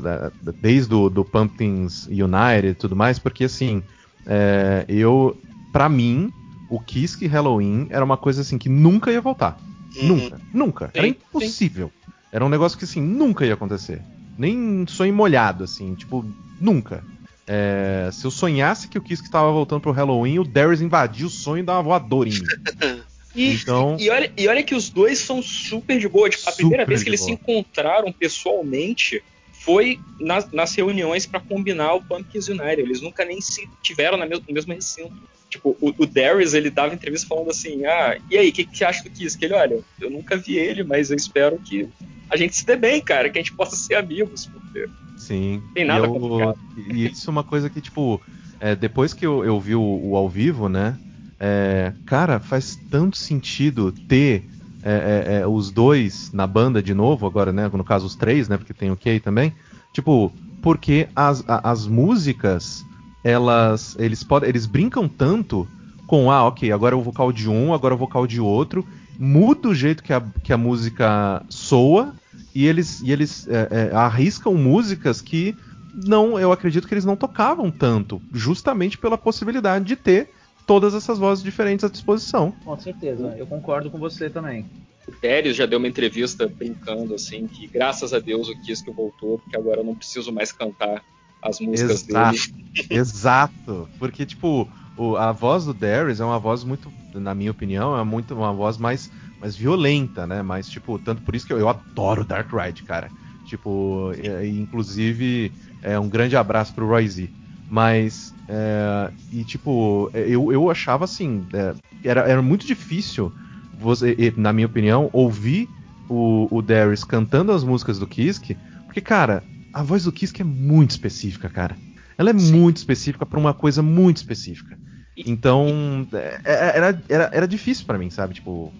desde 0.61 0.89
do, 0.89 1.09
do 1.09 1.25
Pumpkins 1.25 2.07
United 2.07 2.69
e 2.69 2.75
tudo 2.75 2.95
mais, 2.95 3.19
porque 3.19 3.45
assim, 3.45 3.83
é, 4.27 4.85
eu, 4.89 5.37
para 5.73 5.89
mim, 5.89 6.33
o 6.69 6.79
Kiss 6.79 7.27
Halloween 7.27 7.87
era 7.91 8.05
uma 8.05 8.17
coisa 8.17 8.43
assim 8.43 8.59
que 8.59 8.69
nunca 8.69 9.11
ia 9.11 9.21
voltar. 9.21 9.59
Uhum. 10.01 10.09
Nunca, 10.09 10.41
nunca. 10.53 10.87
Sim, 10.87 10.93
Era 10.95 11.07
impossível. 11.09 11.93
Sim. 12.05 12.13
Era 12.33 12.45
um 12.45 12.49
negócio 12.49 12.79
que 12.79 12.85
assim, 12.85 13.01
nunca 13.01 13.47
ia 13.47 13.55
acontecer. 13.55 14.01
Nem 14.39 14.87
sonho 14.87 15.13
molhado, 15.13 15.65
assim, 15.65 15.95
tipo, 15.95 16.25
nunca. 16.61 17.03
É, 17.47 18.11
se 18.13 18.27
eu 18.27 18.31
sonhasse 18.31 18.89
que 18.89 18.99
o 18.99 19.01
Kiss 19.01 19.23
estava 19.23 19.51
voltando 19.51 19.81
pro 19.81 19.91
Halloween, 19.91 20.39
o 20.39 20.45
Darius 20.45 20.83
invadiu 20.83 21.29
o 21.29 21.31
sonho 21.31 21.61
e 21.61 21.63
uma 21.63 21.83
voadora 21.83 22.29
em 22.29 22.33
mim. 22.33 23.03
E, 23.35 23.55
então... 23.55 23.97
e, 24.01 24.11
olha, 24.11 24.33
e 24.37 24.49
olha 24.49 24.63
que 24.65 24.75
os 24.75 24.89
dois 24.89 25.19
são 25.19 25.41
super 25.41 25.99
de 25.99 26.09
boa. 26.09 26.29
Tipo, 26.29 26.49
a 26.49 26.53
primeira 26.53 26.85
vez 26.85 27.05
que 27.05 27.09
eles 27.09 27.21
boa. 27.21 27.29
se 27.29 27.35
encontraram 27.35 28.11
pessoalmente 28.11 29.23
foi 29.69 30.01
nas, 30.19 30.51
nas 30.51 30.75
reuniões 30.75 31.27
para 31.27 31.41
combinar 31.41 31.93
o 31.93 32.03
Pumpkins 32.03 32.49
United. 32.49 32.81
Eles 32.81 33.03
nunca 33.03 33.23
nem 33.23 33.39
se 33.39 33.69
tiveram 33.83 34.17
no 34.17 34.25
mesmo 34.51 34.73
recinto. 34.73 35.13
Tipo, 35.51 35.77
o, 35.79 35.93
o 35.99 36.07
Darius, 36.07 36.55
ele 36.55 36.71
dava 36.71 36.95
entrevista 36.95 37.29
falando 37.29 37.51
assim, 37.51 37.85
ah, 37.85 38.19
e 38.31 38.39
aí, 38.39 38.49
o 38.49 38.53
que, 38.53 38.65
que 38.65 38.79
você 38.79 38.87
acha 38.87 39.05
do 39.05 39.11
Kiss? 39.11 39.37
Que 39.37 39.45
ele, 39.45 39.53
olha, 39.53 39.81
eu 40.01 40.09
nunca 40.09 40.39
vi 40.39 40.57
ele, 40.57 40.83
mas 40.83 41.11
eu 41.11 41.17
espero 41.19 41.59
que 41.59 41.87
a 42.31 42.37
gente 42.39 42.57
se 42.57 42.65
dê 42.65 42.77
bem, 42.77 42.99
cara, 43.03 43.29
que 43.29 43.39
a 43.39 43.43
gente 43.43 43.53
possa 43.53 43.77
ser 43.77 43.97
amigos, 43.97 44.47
porque... 44.47 44.89
Sim. 45.19 45.63
Tem 45.75 45.85
nada 45.85 46.07
e, 46.07 46.11
eu, 46.11 46.59
e 46.91 47.07
isso 47.07 47.29
é 47.29 47.31
uma 47.31 47.45
coisa 47.45 47.69
que, 47.69 47.83
tipo, 47.83 48.23
é, 48.61 48.75
depois 48.75 49.13
que 49.13 49.27
eu, 49.27 49.45
eu 49.45 49.61
vi 49.61 49.75
o, 49.75 49.83
o, 49.83 50.17
ao 50.17 50.31
vivo, 50.31 50.71
né, 50.71 50.99
é, 51.39 51.93
cara, 52.07 52.41
faz 52.41 52.79
tanto 52.91 53.19
sentido 53.19 53.93
ter 53.93 54.45
é, 54.89 55.35
é, 55.37 55.41
é, 55.41 55.47
os 55.47 55.71
dois 55.71 56.33
na 56.33 56.47
banda 56.47 56.83
de 56.83 56.95
novo, 56.95 57.27
agora, 57.27 57.53
né, 57.53 57.69
no 57.73 57.85
caso 57.85 58.07
os 58.07 58.15
três, 58.15 58.49
né, 58.49 58.57
porque 58.57 58.73
tem 58.73 58.91
o 58.91 58.97
Kay 58.97 59.21
também, 59.21 59.53
tipo, 59.93 60.33
porque 60.63 61.09
as, 61.15 61.45
as 61.47 61.87
músicas 61.87 62.85
elas 63.23 63.97
eles 63.99 64.23
podem 64.23 64.49
eles 64.49 64.67
brincam 64.67 65.09
tanto 65.09 65.67
com 66.07 66.31
ah 66.31 66.45
ok 66.47 66.71
agora 66.73 66.95
é 66.95 66.99
o 66.99 67.03
vocal 67.03 67.33
de 67.33 67.49
um 67.49 67.75
agora 67.75 67.93
é 67.95 67.97
o 67.97 67.99
vocal 67.99 68.27
de 68.27 68.41
outro. 68.41 68.87
Muda 69.19 69.69
o 69.69 69.75
jeito 69.75 70.03
que 70.03 70.13
a, 70.13 70.23
que 70.43 70.53
a 70.53 70.57
música 70.57 71.43
soa 71.49 72.15
e 72.55 72.67
eles 72.67 73.01
e 73.03 73.11
eles 73.11 73.47
é, 73.49 73.91
é, 73.93 73.97
arriscam 73.97 74.55
músicas 74.55 75.21
que 75.21 75.55
não 75.93 76.39
eu 76.39 76.53
acredito 76.53 76.87
que 76.87 76.95
eles 76.95 77.05
não 77.05 77.17
tocavam 77.17 77.71
tanto 77.71 78.23
justamente 78.33 78.97
pela 78.97 79.19
possibilidade 79.19 79.85
de 79.85 79.97
ter 79.97 80.31
todas 80.69 80.95
essas 80.95 81.19
vozes 81.19 81.43
diferentes 81.43 81.85
à 81.85 81.89
disposição 81.89 82.53
com 82.65 82.79
certeza 82.79 83.35
eu 83.37 83.47
concordo 83.47 83.91
com 83.91 83.99
você 83.99 84.31
também 84.31 84.65
o 85.09 85.13
Pérez 85.13 85.57
já 85.57 85.67
deu 85.67 85.81
uma 85.81 85.89
entrevista 85.89 86.47
brincando 86.47 87.15
assim 87.15 87.49
que 87.49 87.67
graças 87.67 88.15
a 88.15 88.21
Deus 88.21 88.49
o 88.49 88.55
Kiss 88.63 88.85
que 88.85 88.93
voltou 88.93 89.39
porque 89.39 89.57
agora 89.57 89.81
eu 89.81 89.85
não 89.85 89.97
preciso 89.97 90.31
mais 90.31 90.53
cantar 90.53 91.03
as 91.43 91.61
músicas 91.61 92.07
Exato. 92.09 92.37
dele. 92.37 92.43
Exato. 92.91 93.89
Porque, 93.99 94.25
tipo, 94.25 94.69
o, 94.97 95.17
a 95.17 95.33
voz 95.33 95.65
do 95.65 95.75
Darius 95.75 96.21
é 96.21 96.25
uma 96.25 96.39
voz 96.39 96.65
muito, 96.65 96.93
na 97.15 97.35
minha 97.35 97.51
opinião, 97.51 97.99
é 97.99 98.05
muito 98.05 98.35
uma 98.35 98.53
voz 98.53 98.79
mais, 98.79 99.11
mais 99.41 99.57
violenta, 99.57 100.27
né? 100.27 100.43
Mas, 100.43 100.69
tipo, 100.69 100.99
tanto 100.99 101.23
por 101.23 101.35
isso 101.35 101.47
que 101.47 101.53
eu, 101.53 101.59
eu 101.59 101.69
adoro 101.69 102.25
Dark 102.25 102.53
Ride, 102.53 102.83
cara. 102.83 103.11
Tipo, 103.47 104.13
é, 104.23 104.47
inclusive, 104.47 105.53
é 105.83 105.99
um 105.99 106.09
grande 106.09 106.37
abraço 106.37 106.75
pro 106.75 106.87
Roy 106.87 107.09
Z. 107.09 107.29
Mas, 107.71 108.35
é, 108.49 109.11
e 109.31 109.45
tipo, 109.45 110.11
eu, 110.15 110.51
eu 110.51 110.71
achava 110.71 111.05
assim, 111.05 111.47
é, 111.53 111.75
era, 112.03 112.23
era 112.23 112.43
muito 112.43 112.67
difícil, 112.67 113.33
você, 113.79 114.33
na 114.37 114.53
minha 114.53 114.67
opinião, 114.67 115.11
ouvir 115.13 115.69
o, 116.09 116.49
o 116.51 116.63
Darius 116.63 117.05
cantando 117.05 117.53
as 117.53 117.63
músicas 117.63 117.99
do 117.99 118.07
Kiske, 118.07 118.57
porque, 118.87 119.01
cara, 119.01 119.43
a 119.73 119.83
voz 119.83 120.05
do 120.05 120.13
Kiske 120.13 120.41
é 120.41 120.45
muito 120.45 120.91
específica, 120.91 121.49
cara. 121.49 121.77
Ela 122.17 122.31
é 122.31 122.39
Sim. 122.39 122.53
muito 122.53 122.79
específica 122.79 123.27
para 123.27 123.39
uma 123.39 123.55
coisa 123.55 123.83
muito 123.83 124.17
específica. 124.17 124.79
Então, 125.27 126.07
é, 126.13 126.41
é, 126.45 126.77
era, 126.77 127.03
era, 127.09 127.31
era 127.33 127.49
difícil 127.49 127.85
para 127.85 127.99
mim, 127.99 128.09
sabe? 128.09 128.35
Tipo, 128.35 128.73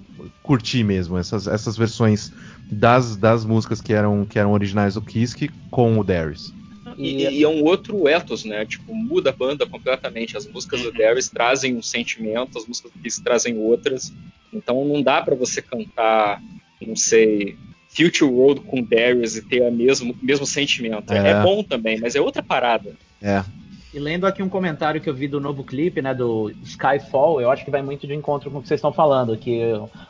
curtir 0.43 0.85
mesmo 0.85 1.19
essas, 1.19 1.47
essas 1.47 1.77
versões 1.77 2.33
das, 2.71 3.17
das 3.17 3.45
músicas 3.45 3.81
que 3.81 3.93
eram, 3.93 4.25
que 4.25 4.39
eram 4.39 4.53
originais 4.53 4.95
do 4.95 5.03
Kiske 5.03 5.51
com 5.71 5.99
o 5.99 6.05
Darius. 6.05 6.53
E, 6.99 7.39
e, 7.39 7.43
é 7.45 7.49
um 7.49 7.63
outro 7.63 8.09
ethos, 8.09 8.45
né? 8.45 8.67
Tipo, 8.67 8.93
muda 8.93 9.31
a 9.31 9.33
banda 9.33 9.65
completamente. 9.65 10.37
As 10.37 10.47
músicas 10.47 10.83
do 10.83 10.91
Darius 10.91 11.29
trazem 11.29 11.77
um 11.77 11.83
sentimento, 11.83 12.59
as 12.59 12.67
músicas 12.67 12.91
do 12.91 12.99
Kiss 12.99 13.23
trazem 13.23 13.57
outras. 13.57 14.13
Então 14.53 14.85
não 14.85 15.01
dá 15.01 15.23
para 15.23 15.37
você 15.37 15.63
cantar, 15.63 16.43
não 16.85 16.97
sei, 16.97 17.57
Future 17.89 18.31
World 18.31 18.63
com 18.63 18.83
Darius 18.83 19.37
e 19.37 19.43
ter 19.43 19.63
o 19.63 19.71
mesmo, 19.71 20.15
mesmo 20.21 20.45
sentimento. 20.45 21.13
É. 21.13 21.31
é. 21.31 21.43
bom 21.43 21.63
também, 21.63 21.99
mas 22.01 22.17
é 22.17 22.21
outra 22.21 22.43
parada. 22.43 22.93
É. 23.23 23.45
E 23.93 23.99
lendo 23.99 24.27
aqui 24.27 24.43
um 24.43 24.49
comentário 24.49 25.01
que 25.01 25.09
eu 25.09 25.15
vi 25.15 25.27
do 25.27 25.41
novo 25.41 25.65
clipe, 25.65 26.03
né, 26.03 26.15
do 26.15 26.51
Skyfall, 26.63 27.41
eu 27.41 27.51
acho 27.51 27.65
que 27.65 27.71
vai 27.71 27.81
muito 27.81 28.07
de 28.07 28.15
encontro 28.15 28.51
com 28.51 28.59
o 28.59 28.63
que 28.63 28.69
vocês 28.69 28.79
estão 28.79 28.93
falando, 28.93 29.37
que 29.37 29.61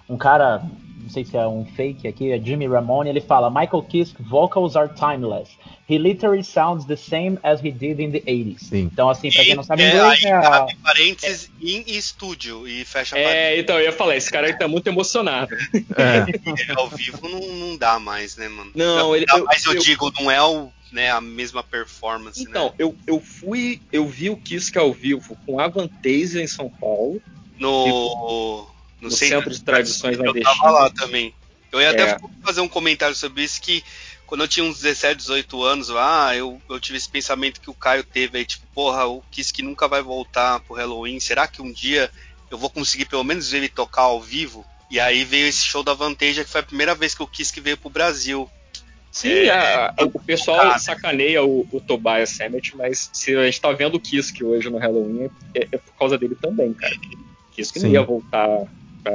um 0.08 0.16
cara, 0.16 0.62
não 1.00 1.10
sei 1.10 1.24
se 1.24 1.36
é 1.36 1.46
um 1.46 1.64
fake 1.64 2.06
aqui, 2.06 2.32
é 2.32 2.38
Jimmy 2.38 2.66
Ramone, 2.66 3.08
ele 3.08 3.20
fala, 3.20 3.48
Michael 3.50 3.82
Kiske 3.82 4.22
vocals 4.22 4.76
are 4.76 4.90
timeless. 4.94 5.50
He 5.88 5.98
literally 5.98 6.44
sounds 6.44 6.84
the 6.84 6.96
same 6.96 7.38
as 7.42 7.60
he 7.60 7.70
did 7.70 7.98
in 7.98 8.10
the 8.10 8.20
80s. 8.20 8.60
Sim. 8.60 8.90
Então, 8.92 9.08
assim, 9.08 9.30
pra 9.30 9.42
quem 9.42 9.54
não 9.54 9.62
sabe 9.62 9.82
é, 9.82 9.88
inglês, 9.88 10.22
é 10.22 10.32
a... 10.32 10.66
parênteses 10.82 11.50
é. 11.62 11.66
em 11.66 11.84
estúdio 11.86 12.68
e 12.68 12.84
fecha 12.84 13.16
É, 13.16 13.58
então, 13.58 13.78
eu 13.78 13.84
ia 13.84 13.92
falar, 13.92 14.16
esse 14.16 14.30
cara 14.30 14.46
aí 14.46 14.52
tá 14.52 14.68
muito 14.68 14.86
emocionado. 14.86 15.56
É. 15.96 16.74
ao 16.76 16.88
vivo 16.90 17.26
não, 17.26 17.40
não 17.40 17.76
dá 17.76 17.98
mais, 17.98 18.36
né, 18.36 18.48
mano? 18.48 18.70
Não, 18.74 19.16
ele... 19.16 19.24
Dá 19.24 19.38
eu, 19.38 19.44
mais, 19.44 19.64
eu, 19.64 19.72
eu, 19.72 19.80
digo, 19.80 20.12
não 20.20 20.30
é 20.30 20.42
o, 20.42 20.68
né, 20.92 21.10
a 21.10 21.20
mesma 21.20 21.62
performance, 21.62 22.42
Então, 22.42 22.66
né? 22.66 22.74
eu, 22.78 22.94
eu 23.06 23.18
fui, 23.18 23.80
eu 23.90 24.06
vi 24.06 24.28
o 24.28 24.36
Kiss 24.36 24.76
ao 24.78 24.92
vivo 24.92 25.36
com 25.46 25.58
a 25.58 25.68
Vantage 25.68 26.40
em 26.40 26.46
São 26.46 26.68
Paulo. 26.68 27.20
No... 27.58 28.68
no, 29.00 29.08
no 29.08 29.10
Centro 29.10 29.50
de 29.50 29.62
Tradições 29.62 30.18
Eu 30.18 30.42
tava 30.42 30.70
lá 30.70 30.90
também. 30.90 31.34
Eu 31.70 31.80
ia 31.80 31.90
até 31.90 32.02
é. 32.10 32.18
fazer 32.42 32.60
um 32.60 32.68
comentário 32.68 33.14
sobre 33.14 33.42
isso 33.42 33.60
que 33.60 33.84
quando 34.26 34.42
eu 34.42 34.48
tinha 34.48 34.64
uns 34.64 34.82
17, 34.82 35.16
18 35.16 35.62
anos 35.64 35.88
lá, 35.88 36.36
eu, 36.36 36.60
eu 36.68 36.78
tive 36.78 36.98
esse 36.98 37.08
pensamento 37.08 37.62
que 37.62 37.70
o 37.70 37.74
Caio 37.74 38.04
teve 38.04 38.38
aí, 38.38 38.44
tipo, 38.44 38.66
porra, 38.74 39.06
o 39.06 39.22
Kiss 39.30 39.54
nunca 39.62 39.88
vai 39.88 40.02
voltar 40.02 40.60
pro 40.60 40.76
Halloween, 40.76 41.18
será 41.18 41.48
que 41.48 41.62
um 41.62 41.72
dia 41.72 42.10
eu 42.50 42.58
vou 42.58 42.68
conseguir 42.68 43.06
pelo 43.06 43.24
menos 43.24 43.50
ver 43.50 43.58
ele 43.58 43.68
tocar 43.70 44.02
ao 44.02 44.20
vivo? 44.20 44.66
E 44.90 45.00
aí 45.00 45.24
veio 45.24 45.46
esse 45.46 45.64
show 45.64 45.82
da 45.82 45.94
Vantage, 45.94 46.44
que 46.44 46.50
foi 46.50 46.60
a 46.60 46.64
primeira 46.64 46.94
vez 46.94 47.14
que 47.14 47.22
o 47.22 47.26
Kiss 47.26 47.58
veio 47.58 47.78
pro 47.78 47.88
Brasil. 47.88 48.48
Sim, 49.10 49.30
é, 49.30 49.50
a, 49.50 49.94
a, 49.96 50.04
o 50.04 50.20
pessoal 50.20 50.78
sacaneia 50.78 51.42
o, 51.42 51.66
o 51.72 51.80
Tobias 51.80 52.28
Sammet, 52.30 52.76
mas 52.76 53.08
se 53.12 53.34
a 53.34 53.44
gente 53.44 53.60
tá 53.60 53.72
vendo 53.72 53.94
o 53.94 54.00
Kisk 54.00 54.42
hoje 54.42 54.68
no 54.68 54.76
Halloween, 54.76 55.30
é, 55.54 55.68
é 55.72 55.78
por 55.78 55.94
causa 55.98 56.18
dele 56.18 56.36
também, 56.40 56.74
cara. 56.74 56.94
Kisk 57.52 57.76
não 57.76 57.88
ia 57.88 58.02
voltar 58.02 58.66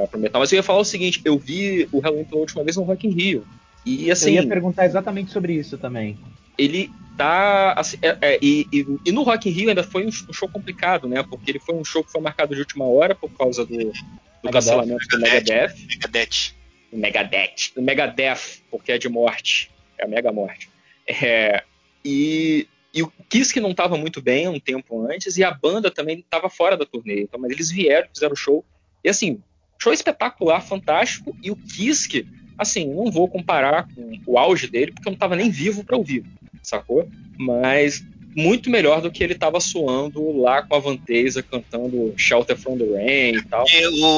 pra, 0.07 0.19
metal. 0.19 0.41
Mas 0.41 0.51
eu 0.51 0.57
ia 0.57 0.63
falar 0.63 0.79
o 0.79 0.85
seguinte, 0.85 1.21
eu 1.23 1.37
vi 1.37 1.87
o 1.91 1.99
Halloween 1.99 2.25
pela 2.25 2.41
última 2.41 2.63
vez 2.63 2.75
no 2.75 2.83
Rock 2.83 3.07
in 3.07 3.11
Rio. 3.11 3.45
E 3.85 4.09
assim. 4.11 4.35
Eu 4.35 4.43
ia 4.43 4.49
perguntar 4.49 4.85
exatamente 4.85 5.31
sobre 5.31 5.53
isso 5.53 5.77
também. 5.77 6.17
Ele 6.57 6.89
tá. 7.17 7.73
Assim, 7.73 7.97
é, 8.01 8.17
é, 8.21 8.39
e, 8.41 8.67
e, 8.71 8.85
e, 9.05 9.11
no 9.11 9.23
Rock 9.23 9.49
in 9.49 9.51
Rio 9.51 9.69
ainda 9.69 9.83
foi 9.83 10.05
um, 10.05 10.09
um, 10.09 10.33
show 10.33 10.47
complicado, 10.47 11.07
né? 11.07 11.23
Porque 11.23 11.51
ele 11.51 11.59
foi 11.59 11.75
um 11.75 11.83
show 11.83 12.03
que 12.03 12.11
foi 12.11 12.21
marcado 12.21 12.53
de 12.53 12.61
última 12.61 12.85
hora 12.85 13.15
por 13.15 13.29
causa 13.31 13.65
do, 13.65 13.91
do 14.43 14.51
cancelamento 14.51 15.07
do 15.07 15.19
Megadeth. 15.19 15.75
Megadeth. 15.87 16.53
Megadeth. 16.91 17.71
Megadeth, 17.75 18.61
porque 18.69 18.91
é 18.91 18.97
de 18.97 19.09
morte. 19.09 19.71
É 19.97 20.05
a 20.05 20.07
Mega 20.07 20.31
Morte. 20.31 20.69
É, 21.07 21.63
e, 22.03 22.67
e 22.93 23.03
o 23.03 23.11
Kiss 23.29 23.53
que 23.53 23.59
não 23.59 23.71
estava 23.71 23.97
muito 23.97 24.21
bem 24.21 24.47
um 24.47 24.59
tempo 24.59 25.05
antes, 25.09 25.37
e 25.37 25.43
a 25.43 25.51
banda 25.51 25.91
também 25.91 26.19
estava 26.19 26.49
fora 26.49 26.77
da 26.77 26.85
turnê. 26.85 27.21
Então, 27.21 27.39
mas 27.39 27.51
eles 27.51 27.71
vieram, 27.71 28.07
fizeram 28.13 28.33
o 28.33 28.37
show. 28.37 28.63
E 29.03 29.09
assim, 29.09 29.41
show 29.81 29.93
espetacular, 29.93 30.61
fantástico. 30.61 31.35
E 31.41 31.51
o 31.51 31.55
Kiss, 31.55 32.25
assim, 32.57 32.93
não 32.93 33.11
vou 33.11 33.27
comparar 33.27 33.87
com 33.93 34.19
o 34.25 34.37
auge 34.37 34.67
dele, 34.67 34.91
porque 34.91 35.07
eu 35.07 35.11
não 35.11 35.15
estava 35.15 35.35
nem 35.35 35.49
vivo 35.49 35.83
para 35.83 35.97
ouvir, 35.97 36.23
sacou? 36.61 37.07
Mas 37.37 38.03
muito 38.35 38.69
melhor 38.69 39.01
do 39.01 39.11
que 39.11 39.23
ele 39.23 39.33
estava 39.33 39.59
soando 39.59 40.41
lá 40.41 40.63
com 40.63 40.75
a 40.75 40.79
Vanteja 40.79 41.43
cantando 41.43 42.13
Shelter 42.17 42.57
from 42.57 42.77
the 42.77 42.85
Rain 42.85 43.35
e 43.35 43.43
tal. 43.43 43.65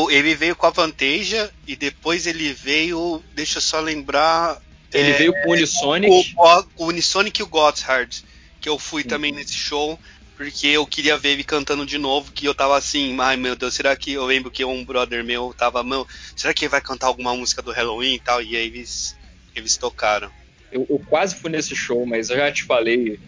ele 0.09 0.35
veio 0.35 0.55
com 0.55 0.65
a 0.65 0.69
Vanteja 0.69 1.51
e 1.67 1.75
depois 1.75 2.25
ele 2.25 2.53
veio, 2.53 3.21
deixa 3.33 3.57
eu 3.57 3.61
só 3.61 3.79
lembrar, 3.79 4.61
ele 4.93 5.11
é, 5.11 5.13
veio 5.13 5.33
com 5.43 5.49
o 5.49 5.51
Unisonic. 5.53 6.35
O, 6.37 6.83
o 6.83 6.87
Unisonic 6.87 7.39
e 7.39 7.43
o 7.43 7.47
Gotthard, 7.47 8.23
que 8.61 8.69
eu 8.69 8.79
fui 8.79 9.03
também 9.03 9.31
nesse 9.31 9.53
show, 9.53 9.99
porque 10.35 10.67
eu 10.67 10.85
queria 10.85 11.17
ver 11.17 11.29
ele 11.29 11.43
cantando 11.43 11.85
de 11.85 11.97
novo, 11.97 12.31
que 12.31 12.45
eu 12.45 12.53
tava 12.53 12.77
assim, 12.77 13.15
ai 13.19 13.37
meu 13.37 13.55
Deus, 13.55 13.73
será 13.73 13.95
que 13.95 14.13
eu 14.13 14.25
lembro 14.25 14.51
que 14.51 14.65
um 14.65 14.83
brother 14.83 15.23
meu 15.23 15.53
tava, 15.57 15.83
meu, 15.83 16.05
será 16.35 16.53
que 16.53 16.65
ele 16.65 16.71
vai 16.71 16.81
cantar 16.81 17.07
alguma 17.07 17.33
música 17.35 17.61
do 17.61 17.71
Halloween 17.71 18.15
e 18.15 18.19
tal? 18.19 18.41
E 18.41 18.55
aí 18.55 18.67
eles, 18.67 19.15
eles 19.55 19.77
tocaram. 19.77 20.29
Eu, 20.71 20.85
eu 20.89 20.99
quase 21.07 21.35
fui 21.35 21.49
nesse 21.49 21.75
show, 21.75 22.05
mas 22.05 22.29
eu 22.29 22.37
já 22.37 22.51
te 22.51 22.63
falei 22.63 23.19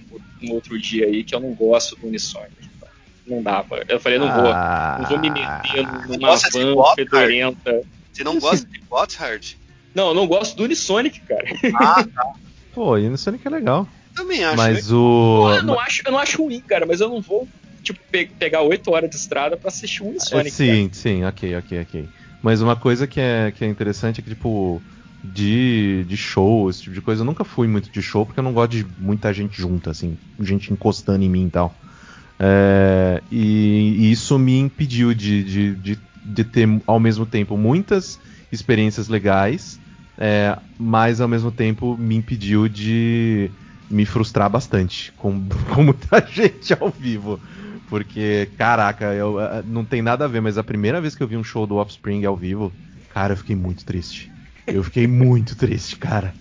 no 0.41 0.53
outro 0.53 0.77
dia 0.79 1.05
aí 1.05 1.23
que 1.23 1.33
eu 1.33 1.39
não 1.39 1.53
gosto 1.53 1.95
do 1.95 2.07
Unisonic. 2.07 2.67
Não 3.25 3.41
dava. 3.41 3.83
Eu 3.87 3.99
falei, 3.99 4.17
não 4.17 4.33
vou, 4.33 4.51
ah, 4.51 4.97
não 5.01 5.09
vou 5.09 5.19
me 5.19 5.29
meter 5.29 5.85
numa 6.07 6.35
van 6.35 6.95
fedorenta. 6.95 7.83
Você 8.11 8.23
não 8.23 8.39
gosta 8.39 8.65
de 8.65 8.79
Gotthard? 8.79 9.57
Não, 9.93 10.09
eu 10.09 10.13
não 10.13 10.27
gosto 10.27 10.55
do 10.55 10.63
Unisonic, 10.63 11.19
cara. 11.21 11.45
Ah, 11.75 12.03
tá. 12.03 12.33
Pô, 12.73 12.93
Unisonic 12.93 13.45
é 13.45 13.49
legal. 13.49 13.87
Também 14.17 14.43
acho. 14.43 14.57
Mas 14.57 14.91
o. 14.91 15.41
Pô, 15.41 15.51
eu, 15.51 15.63
não 15.63 15.79
acho, 15.79 16.01
eu 16.03 16.11
não 16.11 16.19
acho 16.19 16.43
ruim, 16.43 16.59
cara, 16.61 16.87
mas 16.87 16.99
eu 16.99 17.07
não 17.07 17.21
vou, 17.21 17.47
tipo, 17.83 17.99
pe 18.11 18.25
pegar 18.25 18.63
oito 18.63 18.91
horas 18.91 19.09
de 19.09 19.15
estrada 19.15 19.55
pra 19.55 19.67
assistir 19.67 20.01
o 20.01 20.07
Unisonic. 20.07 20.47
É, 20.47 20.51
sim, 20.51 20.89
cara. 20.89 20.93
sim, 20.93 21.23
ok, 21.23 21.55
ok, 21.57 21.81
ok. 21.81 22.09
Mas 22.41 22.61
uma 22.61 22.75
coisa 22.75 23.05
que 23.05 23.19
é, 23.19 23.51
que 23.51 23.63
é 23.63 23.67
interessante 23.67 24.19
é 24.19 24.23
que, 24.23 24.29
tipo, 24.29 24.83
de, 25.23 26.03
de 26.05 26.17
show, 26.17 26.67
esse 26.67 26.81
tipo 26.81 26.95
de 26.95 27.01
coisa, 27.01 27.21
eu 27.21 27.25
nunca 27.25 27.43
fui 27.43 27.67
muito 27.67 27.91
de 27.91 28.01
show 28.01 28.25
porque 28.25 28.39
eu 28.39 28.43
não 28.43 28.53
gosto 28.53 28.71
de 28.71 28.87
muita 28.97 29.31
gente 29.31 29.61
junta, 29.61 29.91
assim, 29.91 30.17
gente 30.39 30.73
encostando 30.73 31.23
em 31.23 31.29
mim 31.29 31.45
e 31.45 31.51
tal. 31.51 31.79
É, 32.39 33.21
e, 33.31 33.95
e, 33.99 34.11
isso 34.11 34.37
me 34.39 34.57
impediu 34.57 35.13
de, 35.13 35.43
de, 35.43 35.75
de, 35.75 35.99
de, 36.23 36.43
ter 36.43 36.67
ao 36.87 36.99
mesmo 36.99 37.25
tempo 37.25 37.55
muitas 37.55 38.19
experiências 38.51 39.07
legais 39.07 39.79
é, 40.17 40.57
mas 40.77 41.21
ao 41.21 41.27
mesmo 41.27 41.51
tempo 41.51 41.95
me 41.95 42.15
impediu 42.15 42.67
de 42.67 43.51
me 43.89 44.05
frustrar 44.05 44.49
bastante 44.49 45.11
com, 45.13 45.47
com 45.73 45.83
muita 45.83 46.25
gente 46.29 46.75
ao 46.79 46.89
vivo. 46.89 47.39
Porque, 47.89 48.49
caraca, 48.57 49.13
eu, 49.13 49.39
é, 49.39 49.63
não 49.65 49.85
tem 49.85 50.01
nada 50.01 50.25
a 50.25 50.27
ver, 50.27 50.41
mas 50.41 50.57
a 50.57 50.63
primeira 50.63 50.99
vez 50.99 51.15
que 51.15 51.23
eu 51.23 51.27
vi 51.27 51.37
um 51.37 51.43
show 51.43 51.65
do 51.65 51.77
Offspring 51.77 52.25
ao 52.25 52.35
vivo, 52.35 52.71
cara, 53.13 53.33
eu 53.33 53.37
fiquei 53.37 53.55
muito 53.55 53.85
triste. 53.85 54.29
Eu 54.65 54.83
fiquei 54.83 55.07
muito 55.07 55.55
triste, 55.55 55.95
cara. 55.95 56.33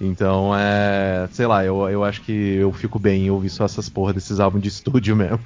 Então, 0.00 0.52
é. 0.56 1.28
Sei 1.32 1.46
lá, 1.46 1.64
eu, 1.64 1.88
eu 1.88 2.04
acho 2.04 2.20
que 2.22 2.32
eu 2.32 2.72
fico 2.72 2.98
bem 2.98 3.26
em 3.26 3.30
ouvir 3.30 3.50
só 3.50 3.64
essas 3.64 3.88
porra 3.88 4.12
desses 4.12 4.38
álbuns 4.40 4.62
de 4.62 4.68
estúdio 4.68 5.16
mesmo. 5.16 5.40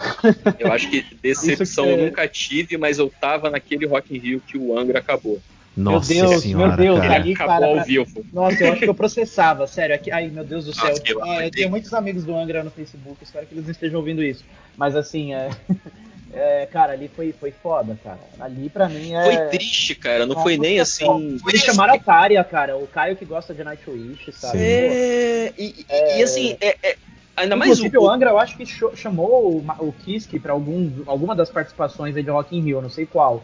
Eu 0.59 0.73
acho 0.73 0.91
que 0.91 1.05
decepção 1.23 1.85
que... 1.85 1.91
eu 1.91 1.97
nunca 1.99 2.27
tive, 2.29 2.77
mas 2.77 2.99
eu 2.99 3.13
tava 3.21 3.51
naquele 3.51 3.87
Rock 3.87 4.15
in 4.15 4.19
Rio 4.19 4.43
que 4.47 4.59
o 4.59 4.79
Angra 4.79 4.99
acabou. 4.99 5.41
Nossa 5.79 6.13
meu 6.13 6.29
Deus, 6.29 6.43
senhora, 6.43 6.69
meu 6.69 6.77
Deus, 6.77 7.01
cara. 7.01 7.15
ali, 7.15 7.35
cara, 7.35 7.67
ao 7.67 7.85
vivo. 7.85 8.25
Nossa, 8.33 8.65
eu 8.65 8.73
acho 8.73 8.81
que 8.81 8.89
eu 8.89 8.95
processava, 8.95 9.67
sério. 9.67 9.95
Aqui, 9.95 10.11
ai, 10.11 10.29
meu 10.29 10.45
Deus 10.45 10.65
do 10.65 10.75
céu. 10.75 10.89
Nossa, 10.89 11.03
eu, 11.07 11.23
ah, 11.23 11.45
eu 11.45 11.51
tenho 11.51 11.71
muitos 11.71 11.95
amigos 11.95 12.25
do 12.25 12.35
Angra 12.35 12.65
no 12.65 12.71
Facebook, 12.71 13.23
espero 13.23 13.47
que 13.47 13.55
eles 13.55 13.65
não 13.65 13.71
estejam 13.71 14.01
ouvindo 14.01 14.23
isso. 14.23 14.45
Mas 14.77 14.97
assim, 14.97 15.35
é. 15.35 15.51
É, 16.31 16.67
cara, 16.67 16.93
ali 16.93 17.09
foi, 17.09 17.33
foi 17.33 17.51
foda, 17.51 17.99
cara. 18.05 18.19
Ali 18.39 18.69
pra 18.69 18.89
mim 18.89 19.15
é. 19.15 19.25
Foi 19.25 19.47
triste, 19.49 19.95
cara. 19.95 20.21
Não 20.27 20.35
Nossa, 20.35 20.43
foi 20.43 20.59
nem 20.59 20.79
assim. 20.79 21.39
Eles 21.49 21.63
chamaram 21.63 21.95
a 21.95 21.99
Tária, 21.99 22.45
cara. 22.45 22.77
O 22.77 22.87
Caio 22.87 23.17
que 23.17 23.25
gosta 23.25 23.55
de 23.55 23.65
Nightwish, 23.65 24.31
sabe? 24.33 24.59
É... 24.59 25.53
E, 25.57 25.87
é... 25.89 26.19
e, 26.19 26.23
assim, 26.23 26.57
é, 26.61 26.77
é... 26.83 26.97
ainda 27.35 27.57
mais 27.57 27.81
o... 27.81 27.89
o 27.99 28.11
Angra, 28.11 28.31
eu 28.31 28.39
acho 28.39 28.57
que 28.57 28.67
chamou 28.95 29.57
o, 29.57 29.65
o 29.79 29.93
Kiske 29.93 30.39
pra 30.39 30.53
algum, 30.53 30.91
alguma 31.07 31.35
das 31.35 31.51
participações 31.51 32.15
aí 32.15 32.23
de 32.23 32.31
Rock 32.31 32.55
in 32.55 32.61
Rio, 32.61 32.83
não 32.83 32.91
sei 32.91 33.07
qual. 33.07 33.43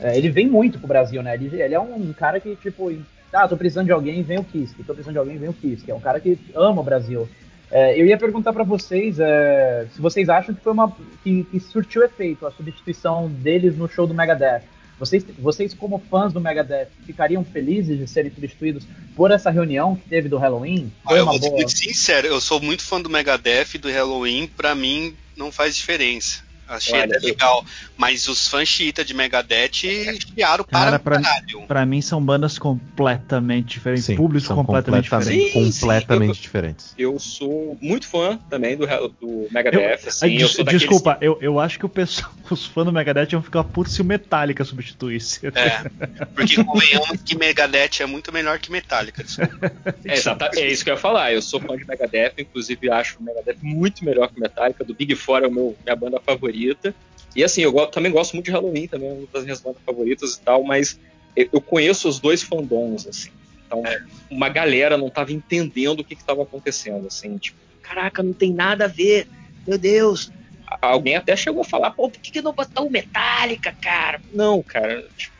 É, 0.00 0.16
ele 0.16 0.30
vem 0.30 0.46
muito 0.46 0.78
pro 0.78 0.88
Brasil, 0.88 1.22
né? 1.22 1.34
Ele, 1.34 1.60
ele, 1.60 1.74
é 1.74 1.80
um 1.80 2.12
cara 2.12 2.38
que, 2.40 2.54
tipo, 2.56 2.92
ah, 3.32 3.48
tô 3.48 3.56
precisando 3.56 3.86
de 3.86 3.92
alguém, 3.92 4.22
vem 4.22 4.38
o 4.38 4.44
Kisk. 4.44 4.76
Tô 4.78 4.94
precisando 4.94 5.14
de 5.14 5.18
alguém, 5.18 5.38
vem 5.38 5.48
o 5.48 5.54
Kisk. 5.54 5.88
É 5.88 5.94
um 5.94 6.00
cara 6.00 6.20
que 6.20 6.38
ama 6.54 6.80
o 6.80 6.84
Brasil. 6.84 7.28
É, 7.70 8.00
eu 8.00 8.06
ia 8.06 8.16
perguntar 8.16 8.52
para 8.52 8.62
vocês 8.62 9.18
é, 9.18 9.86
se 9.92 10.00
vocês 10.00 10.28
acham 10.28 10.54
que 10.54 10.60
foi 10.60 10.72
uma 10.72 10.96
que, 11.24 11.44
que, 11.44 11.58
surtiu 11.58 12.04
efeito 12.04 12.46
a 12.46 12.52
substituição 12.52 13.28
deles 13.28 13.76
no 13.76 13.88
show 13.88 14.06
do 14.06 14.14
Megadeth. 14.14 14.62
Vocês, 14.98 15.24
vocês 15.38 15.74
como 15.74 15.98
fãs 15.98 16.32
do 16.32 16.40
Megadeth 16.40 16.88
ficariam 17.04 17.44
felizes 17.44 17.98
de 17.98 18.06
serem 18.06 18.30
substituídos 18.30 18.86
por 19.14 19.30
essa 19.30 19.50
reunião 19.50 19.96
que 19.96 20.08
teve 20.08 20.28
do 20.28 20.38
Halloween? 20.38 20.90
Foi 21.04 21.18
eu 21.18 21.26
vou 21.26 21.38
ser 21.38 21.50
muito 21.50 21.72
sincero, 21.72 22.28
eu 22.28 22.40
sou 22.40 22.60
muito 22.60 22.82
fã 22.82 23.00
do 23.00 23.10
Megadeth 23.10 23.74
e 23.74 23.78
do 23.78 23.90
Halloween. 23.90 24.46
Para 24.46 24.74
mim 24.74 25.14
não 25.36 25.50
faz 25.52 25.76
diferença. 25.76 26.45
Achei 26.68 27.00
Olha, 27.00 27.18
legal. 27.22 27.64
Mas 27.96 28.26
os 28.28 28.48
fãs 28.48 28.68
xiita 28.68 29.04
de 29.04 29.14
Megadeth 29.14 29.70
chiaram 29.72 30.64
para 30.64 30.98
pra, 30.98 31.20
caralho. 31.20 31.62
Pra 31.66 31.86
mim 31.86 32.02
são 32.02 32.22
bandas 32.22 32.58
completamente 32.58 33.66
diferentes, 33.66 34.04
Sim, 34.04 34.16
públicos 34.16 34.48
completamente 34.48 35.04
diferentes. 35.04 35.52
Sim, 35.52 35.70
completamente 35.70 36.34
sim, 36.34 36.38
eu, 36.38 36.42
diferentes. 36.42 36.94
Eu 36.98 37.18
sou 37.18 37.78
muito 37.80 38.06
fã 38.06 38.38
também 38.50 38.76
do, 38.76 38.86
do 39.20 39.48
Megadeth. 39.50 40.02
Eu, 40.02 40.08
assim, 40.08 40.38
eu 40.38 40.64
desculpa, 40.64 41.12
daqueles... 41.12 41.36
eu, 41.36 41.38
eu 41.40 41.60
acho 41.60 41.78
que 41.78 41.86
o 41.86 41.88
pessoal, 41.88 42.32
os 42.50 42.66
fãs 42.66 42.84
do 42.84 42.92
Megadeth 42.92 43.28
iam 43.32 43.42
ficar 43.42 43.62
putos 43.64 43.94
se 43.94 44.02
o 44.02 44.04
Metallica 44.04 44.64
substituísse. 44.64 45.46
É, 45.46 45.88
porque 46.34 46.62
convenhamos 46.64 47.22
que 47.24 47.36
Megadeth 47.36 48.00
é 48.00 48.06
muito 48.06 48.32
melhor 48.32 48.58
que 48.58 48.72
Metallica. 48.72 49.24
é, 50.04 50.60
é 50.60 50.66
isso 50.66 50.84
que 50.84 50.90
eu 50.90 50.94
ia 50.94 51.00
falar. 51.00 51.32
Eu 51.32 51.40
sou 51.40 51.60
fã 51.60 51.76
de 51.76 51.86
Megadeth, 51.86 52.34
inclusive 52.38 52.90
acho 52.90 53.18
o 53.20 53.22
Megadeth 53.22 53.58
muito 53.62 54.04
melhor 54.04 54.28
que 54.28 54.40
Metallica. 54.40 54.84
Do 54.84 54.94
Big 54.94 55.14
Four 55.14 55.44
é 55.44 55.46
o 55.46 55.52
meu, 55.52 55.76
minha 55.84 55.96
banda 55.96 56.20
favorita 56.20 56.55
favorita. 56.56 56.94
E 57.34 57.44
assim, 57.44 57.62
eu 57.62 57.86
também 57.88 58.10
gosto 58.10 58.32
muito 58.32 58.46
de 58.46 58.50
Halloween, 58.50 58.86
também 58.86 59.08
é 59.08 59.12
uma 59.12 59.26
das 59.32 59.44
minhas 59.44 59.60
bandas 59.60 59.82
favoritas 59.84 60.34
e 60.34 60.40
tal, 60.40 60.64
mas 60.64 60.98
eu 61.36 61.60
conheço 61.60 62.08
os 62.08 62.18
dois 62.18 62.42
fandoms, 62.42 63.06
assim. 63.06 63.30
Então, 63.66 63.84
é. 63.84 64.02
uma 64.30 64.48
galera 64.48 64.96
não 64.96 65.08
estava 65.08 65.32
entendendo 65.32 66.00
o 66.00 66.04
que 66.04 66.14
estava 66.14 66.42
acontecendo, 66.42 67.06
assim, 67.06 67.36
tipo, 67.36 67.58
caraca, 67.82 68.22
não 68.22 68.32
tem 68.32 68.52
nada 68.52 68.86
a 68.86 68.88
ver, 68.88 69.28
meu 69.66 69.76
Deus. 69.76 70.32
Alguém 70.80 71.16
até 71.16 71.36
chegou 71.36 71.60
a 71.60 71.64
falar, 71.64 71.90
pô, 71.90 72.08
por 72.08 72.20
que, 72.20 72.30
que 72.30 72.42
não 72.42 72.52
botou 72.52 72.86
o 72.86 72.90
Metallica, 72.90 73.72
cara? 73.72 74.20
Não, 74.32 74.62
cara. 74.62 75.06
Tipo... 75.16 75.36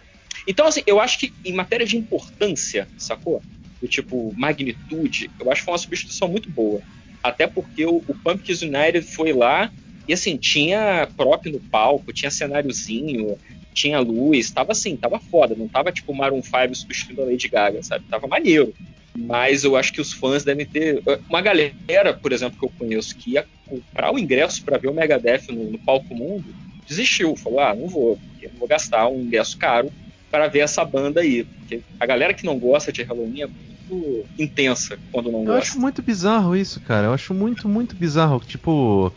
Então, 0.46 0.66
assim, 0.66 0.82
eu 0.86 1.00
acho 1.00 1.18
que 1.18 1.32
em 1.44 1.52
matéria 1.52 1.86
de 1.86 1.96
importância, 1.96 2.86
sacou? 2.98 3.42
Do 3.80 3.88
tipo, 3.88 4.32
magnitude, 4.36 5.30
eu 5.40 5.50
acho 5.50 5.62
que 5.62 5.64
foi 5.64 5.72
uma 5.72 5.78
substituição 5.78 6.28
muito 6.28 6.50
boa. 6.50 6.80
Até 7.22 7.46
porque 7.46 7.84
o, 7.86 7.96
o 8.06 8.14
Pumpkins 8.22 8.62
United 8.62 9.02
foi 9.02 9.32
lá 9.32 9.72
e 10.08 10.12
assim, 10.12 10.36
tinha 10.36 11.08
prop 11.16 11.50
no 11.50 11.60
palco, 11.60 12.12
tinha 12.12 12.30
cenáriozinho, 12.30 13.36
tinha 13.74 13.98
luz, 13.98 14.50
tava 14.50 14.72
assim, 14.72 14.96
tava 14.96 15.18
foda, 15.18 15.54
não 15.54 15.68
tava 15.68 15.92
tipo 15.92 16.14
Maroon 16.14 16.42
5 16.42 16.74
substituindo 16.74 17.22
a 17.22 17.26
Lady 17.26 17.48
Gaga, 17.48 17.82
sabe? 17.82 18.04
Tava 18.08 18.26
maneiro. 18.26 18.72
Mas 19.16 19.64
eu 19.64 19.76
acho 19.76 19.92
que 19.92 20.00
os 20.00 20.12
fãs 20.12 20.44
devem 20.44 20.66
ter. 20.66 21.02
Uma 21.28 21.40
galera, 21.40 22.12
por 22.12 22.32
exemplo, 22.32 22.58
que 22.58 22.64
eu 22.64 22.72
conheço, 22.78 23.16
que 23.16 23.32
ia 23.32 23.46
comprar 23.66 24.12
o 24.12 24.18
ingresso 24.18 24.62
para 24.62 24.78
ver 24.78 24.88
o 24.88 24.94
Megadeth 24.94 25.50
no, 25.50 25.70
no 25.70 25.78
palco 25.78 26.14
mundo, 26.14 26.44
desistiu. 26.86 27.34
Falou: 27.34 27.60
ah, 27.60 27.74
não 27.74 27.88
vou, 27.88 28.18
porque 28.18 28.48
não 28.48 28.58
vou 28.58 28.68
gastar 28.68 29.08
um 29.08 29.22
ingresso 29.22 29.56
caro 29.56 29.90
para 30.30 30.48
ver 30.48 30.60
essa 30.60 30.84
banda 30.84 31.22
aí. 31.22 31.44
Porque 31.44 31.80
a 31.98 32.04
galera 32.04 32.34
que 32.34 32.44
não 32.44 32.58
gosta 32.58 32.92
de 32.92 33.02
Halloween 33.02 33.42
é 33.42 33.46
muito 33.46 34.26
intensa 34.38 34.98
quando 35.10 35.32
não 35.32 35.40
eu 35.40 35.46
gosta. 35.46 35.58
Eu 35.58 35.62
acho 35.62 35.80
muito 35.80 36.02
bizarro 36.02 36.54
isso, 36.54 36.78
cara. 36.80 37.06
Eu 37.06 37.14
acho 37.14 37.32
muito, 37.32 37.66
muito 37.68 37.96
bizarro. 37.96 38.38
Tipo 38.46 39.12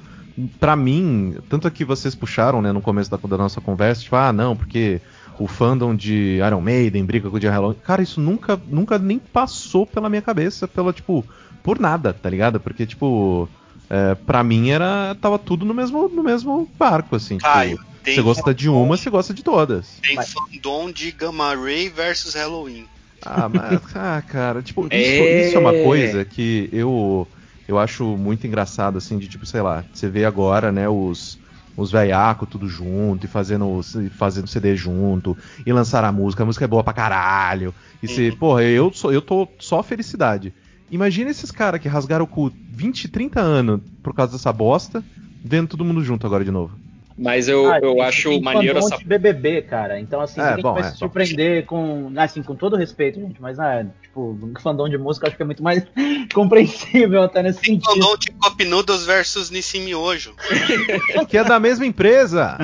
para 0.59 0.75
mim, 0.75 1.35
tanto 1.49 1.69
que 1.71 1.83
vocês 1.85 2.15
puxaram, 2.15 2.61
né, 2.61 2.71
no 2.71 2.81
começo 2.81 3.09
da, 3.09 3.17
da, 3.17 3.37
nossa 3.37 3.59
conversa, 3.59 4.01
tipo, 4.03 4.15
ah, 4.15 4.31
não, 4.31 4.55
porque 4.55 5.01
o 5.37 5.47
fandom 5.47 5.95
de 5.95 6.39
Iron 6.45 6.61
Maiden 6.61 7.05
briga 7.05 7.29
com 7.29 7.37
o 7.37 7.39
de 7.39 7.47
Halloween. 7.47 7.77
Cara, 7.83 8.01
isso 8.01 8.19
nunca, 8.19 8.59
nunca 8.67 8.97
nem 8.97 9.17
passou 9.17 9.85
pela 9.85 10.09
minha 10.09 10.21
cabeça, 10.21 10.67
pela, 10.67 10.91
tipo, 10.93 11.25
por 11.63 11.79
nada, 11.79 12.13
tá 12.13 12.29
ligado? 12.29 12.59
Porque, 12.59 12.85
tipo, 12.85 13.47
é, 13.89 14.15
pra 14.15 14.43
mim 14.43 14.69
era. 14.69 15.15
tava 15.19 15.39
tudo 15.39 15.65
no 15.65 15.73
mesmo, 15.73 16.09
no 16.09 16.23
mesmo 16.23 16.69
barco, 16.77 17.15
assim. 17.15 17.37
Caio, 17.37 17.77
tipo, 17.77 17.85
tem 18.03 18.15
você 18.15 18.21
gosta 18.21 18.53
de 18.53 18.69
uma, 18.69 18.97
você 18.97 19.09
gosta 19.09 19.33
de 19.33 19.43
todas. 19.43 19.99
Tem 20.01 20.15
Mas- 20.15 20.33
fandom 20.33 20.91
de 20.91 21.11
Gamma 21.11 21.55
Ray 21.55 21.89
versus 21.89 22.33
Halloween. 22.35 22.85
Ah, 23.21 23.49
mas, 23.49 23.81
ah, 23.95 24.21
cara, 24.25 24.61
tipo, 24.61 24.85
isso, 24.85 24.93
É. 24.93 25.47
isso 25.47 25.55
é 25.55 25.59
uma 25.59 25.73
coisa 25.73 26.23
que 26.23 26.69
eu 26.71 27.27
eu 27.69 27.79
acho 27.79 28.17
muito 28.17 28.45
engraçado, 28.47 28.97
assim, 28.97 29.17
de 29.17 29.27
tipo, 29.27 29.45
sei 29.45 29.61
lá, 29.61 29.87
você 29.93 30.09
vê 30.09 30.25
agora, 30.25 30.71
né, 30.71 30.87
os 30.89 31.39
os 31.75 31.91
veiacos 31.91 32.49
tudo 32.49 32.67
junto 32.67 33.25
e 33.25 33.29
fazendo, 33.29 33.79
fazendo 34.11 34.47
CD 34.47 34.75
junto 34.75 35.37
e 35.65 35.71
lançar 35.71 36.03
a 36.03 36.11
música, 36.11 36.43
a 36.43 36.45
música 36.45 36.65
é 36.65 36.67
boa 36.67 36.83
pra 36.83 36.91
caralho. 36.93 37.73
E 38.03 38.07
você, 38.07 38.31
Uhum. 38.31 38.37
porra, 38.37 38.63
eu, 38.63 38.91
sou, 38.91 39.13
eu 39.13 39.21
tô 39.21 39.55
só 39.61 39.81
felicidade. 39.81 40.53
Imagina 40.91 41.29
esses 41.31 41.51
caras 41.51 41.79
que 41.79 41.87
rasgaram 41.87 42.25
o 42.25 42.27
cu 42.27 42.51
20, 42.67 43.07
30 43.07 43.39
anos 43.39 43.81
por 44.03 44.13
causa 44.13 44.33
dessa 44.33 44.51
bosta, 44.51 45.05
vendo 45.43 45.69
todo 45.69 45.85
mundo 45.85 46.03
junto 46.03 46.27
agora 46.27 46.43
de 46.43 46.51
novo. 46.51 46.77
Mas 47.21 47.49
eu, 47.49 47.69
Ah, 47.69 47.79
eu 47.81 47.95
tem- 47.95 48.01
acho 48.03 48.29
tem 48.29 48.41
maneiro 48.41 48.79
essa. 48.79 48.97
de 48.97 49.03
BBB, 49.03 49.63
cara. 49.63 49.99
Então, 49.99 50.21
assim, 50.21 50.39
É, 50.39 50.55
bom, 50.55 50.73
vai 50.73 50.83
é, 50.83 50.85
se 50.85 50.91
bom. 50.91 50.97
surpreender 50.99 51.65
com. 51.65 52.13
Assim, 52.15 52.41
com 52.41 52.55
todo 52.55 52.77
respeito, 52.77 53.19
gente, 53.19 53.41
mas, 53.41 53.59
ah, 53.59 53.85
tipo, 54.01 54.39
um 54.41 54.53
fandom 54.57 54.87
de 54.87 54.97
música 54.97 55.25
eu 55.25 55.27
acho 55.27 55.35
que 55.35 55.43
é 55.43 55.45
muito 55.45 55.61
mais 55.61 55.83
compreensível 56.33 57.21
até 57.23 57.43
nesse 57.43 57.59
Tem 57.59 57.75
sentido. 57.75 57.93
fandom 57.93 58.17
de 58.17 58.31
Cup 58.31 58.61
Noodles 58.61 59.05
versus 59.05 59.49
Nissin 59.49 59.81
Miojo. 59.81 60.33
Que 61.27 61.37
é 61.37 61.43
da 61.43 61.59
mesma 61.59 61.85
empresa! 61.85 62.57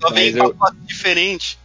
Só 0.00 0.10
vem 0.12 0.30
eu- 0.36 0.52
pacote 0.54 0.78
diferente. 0.84 1.56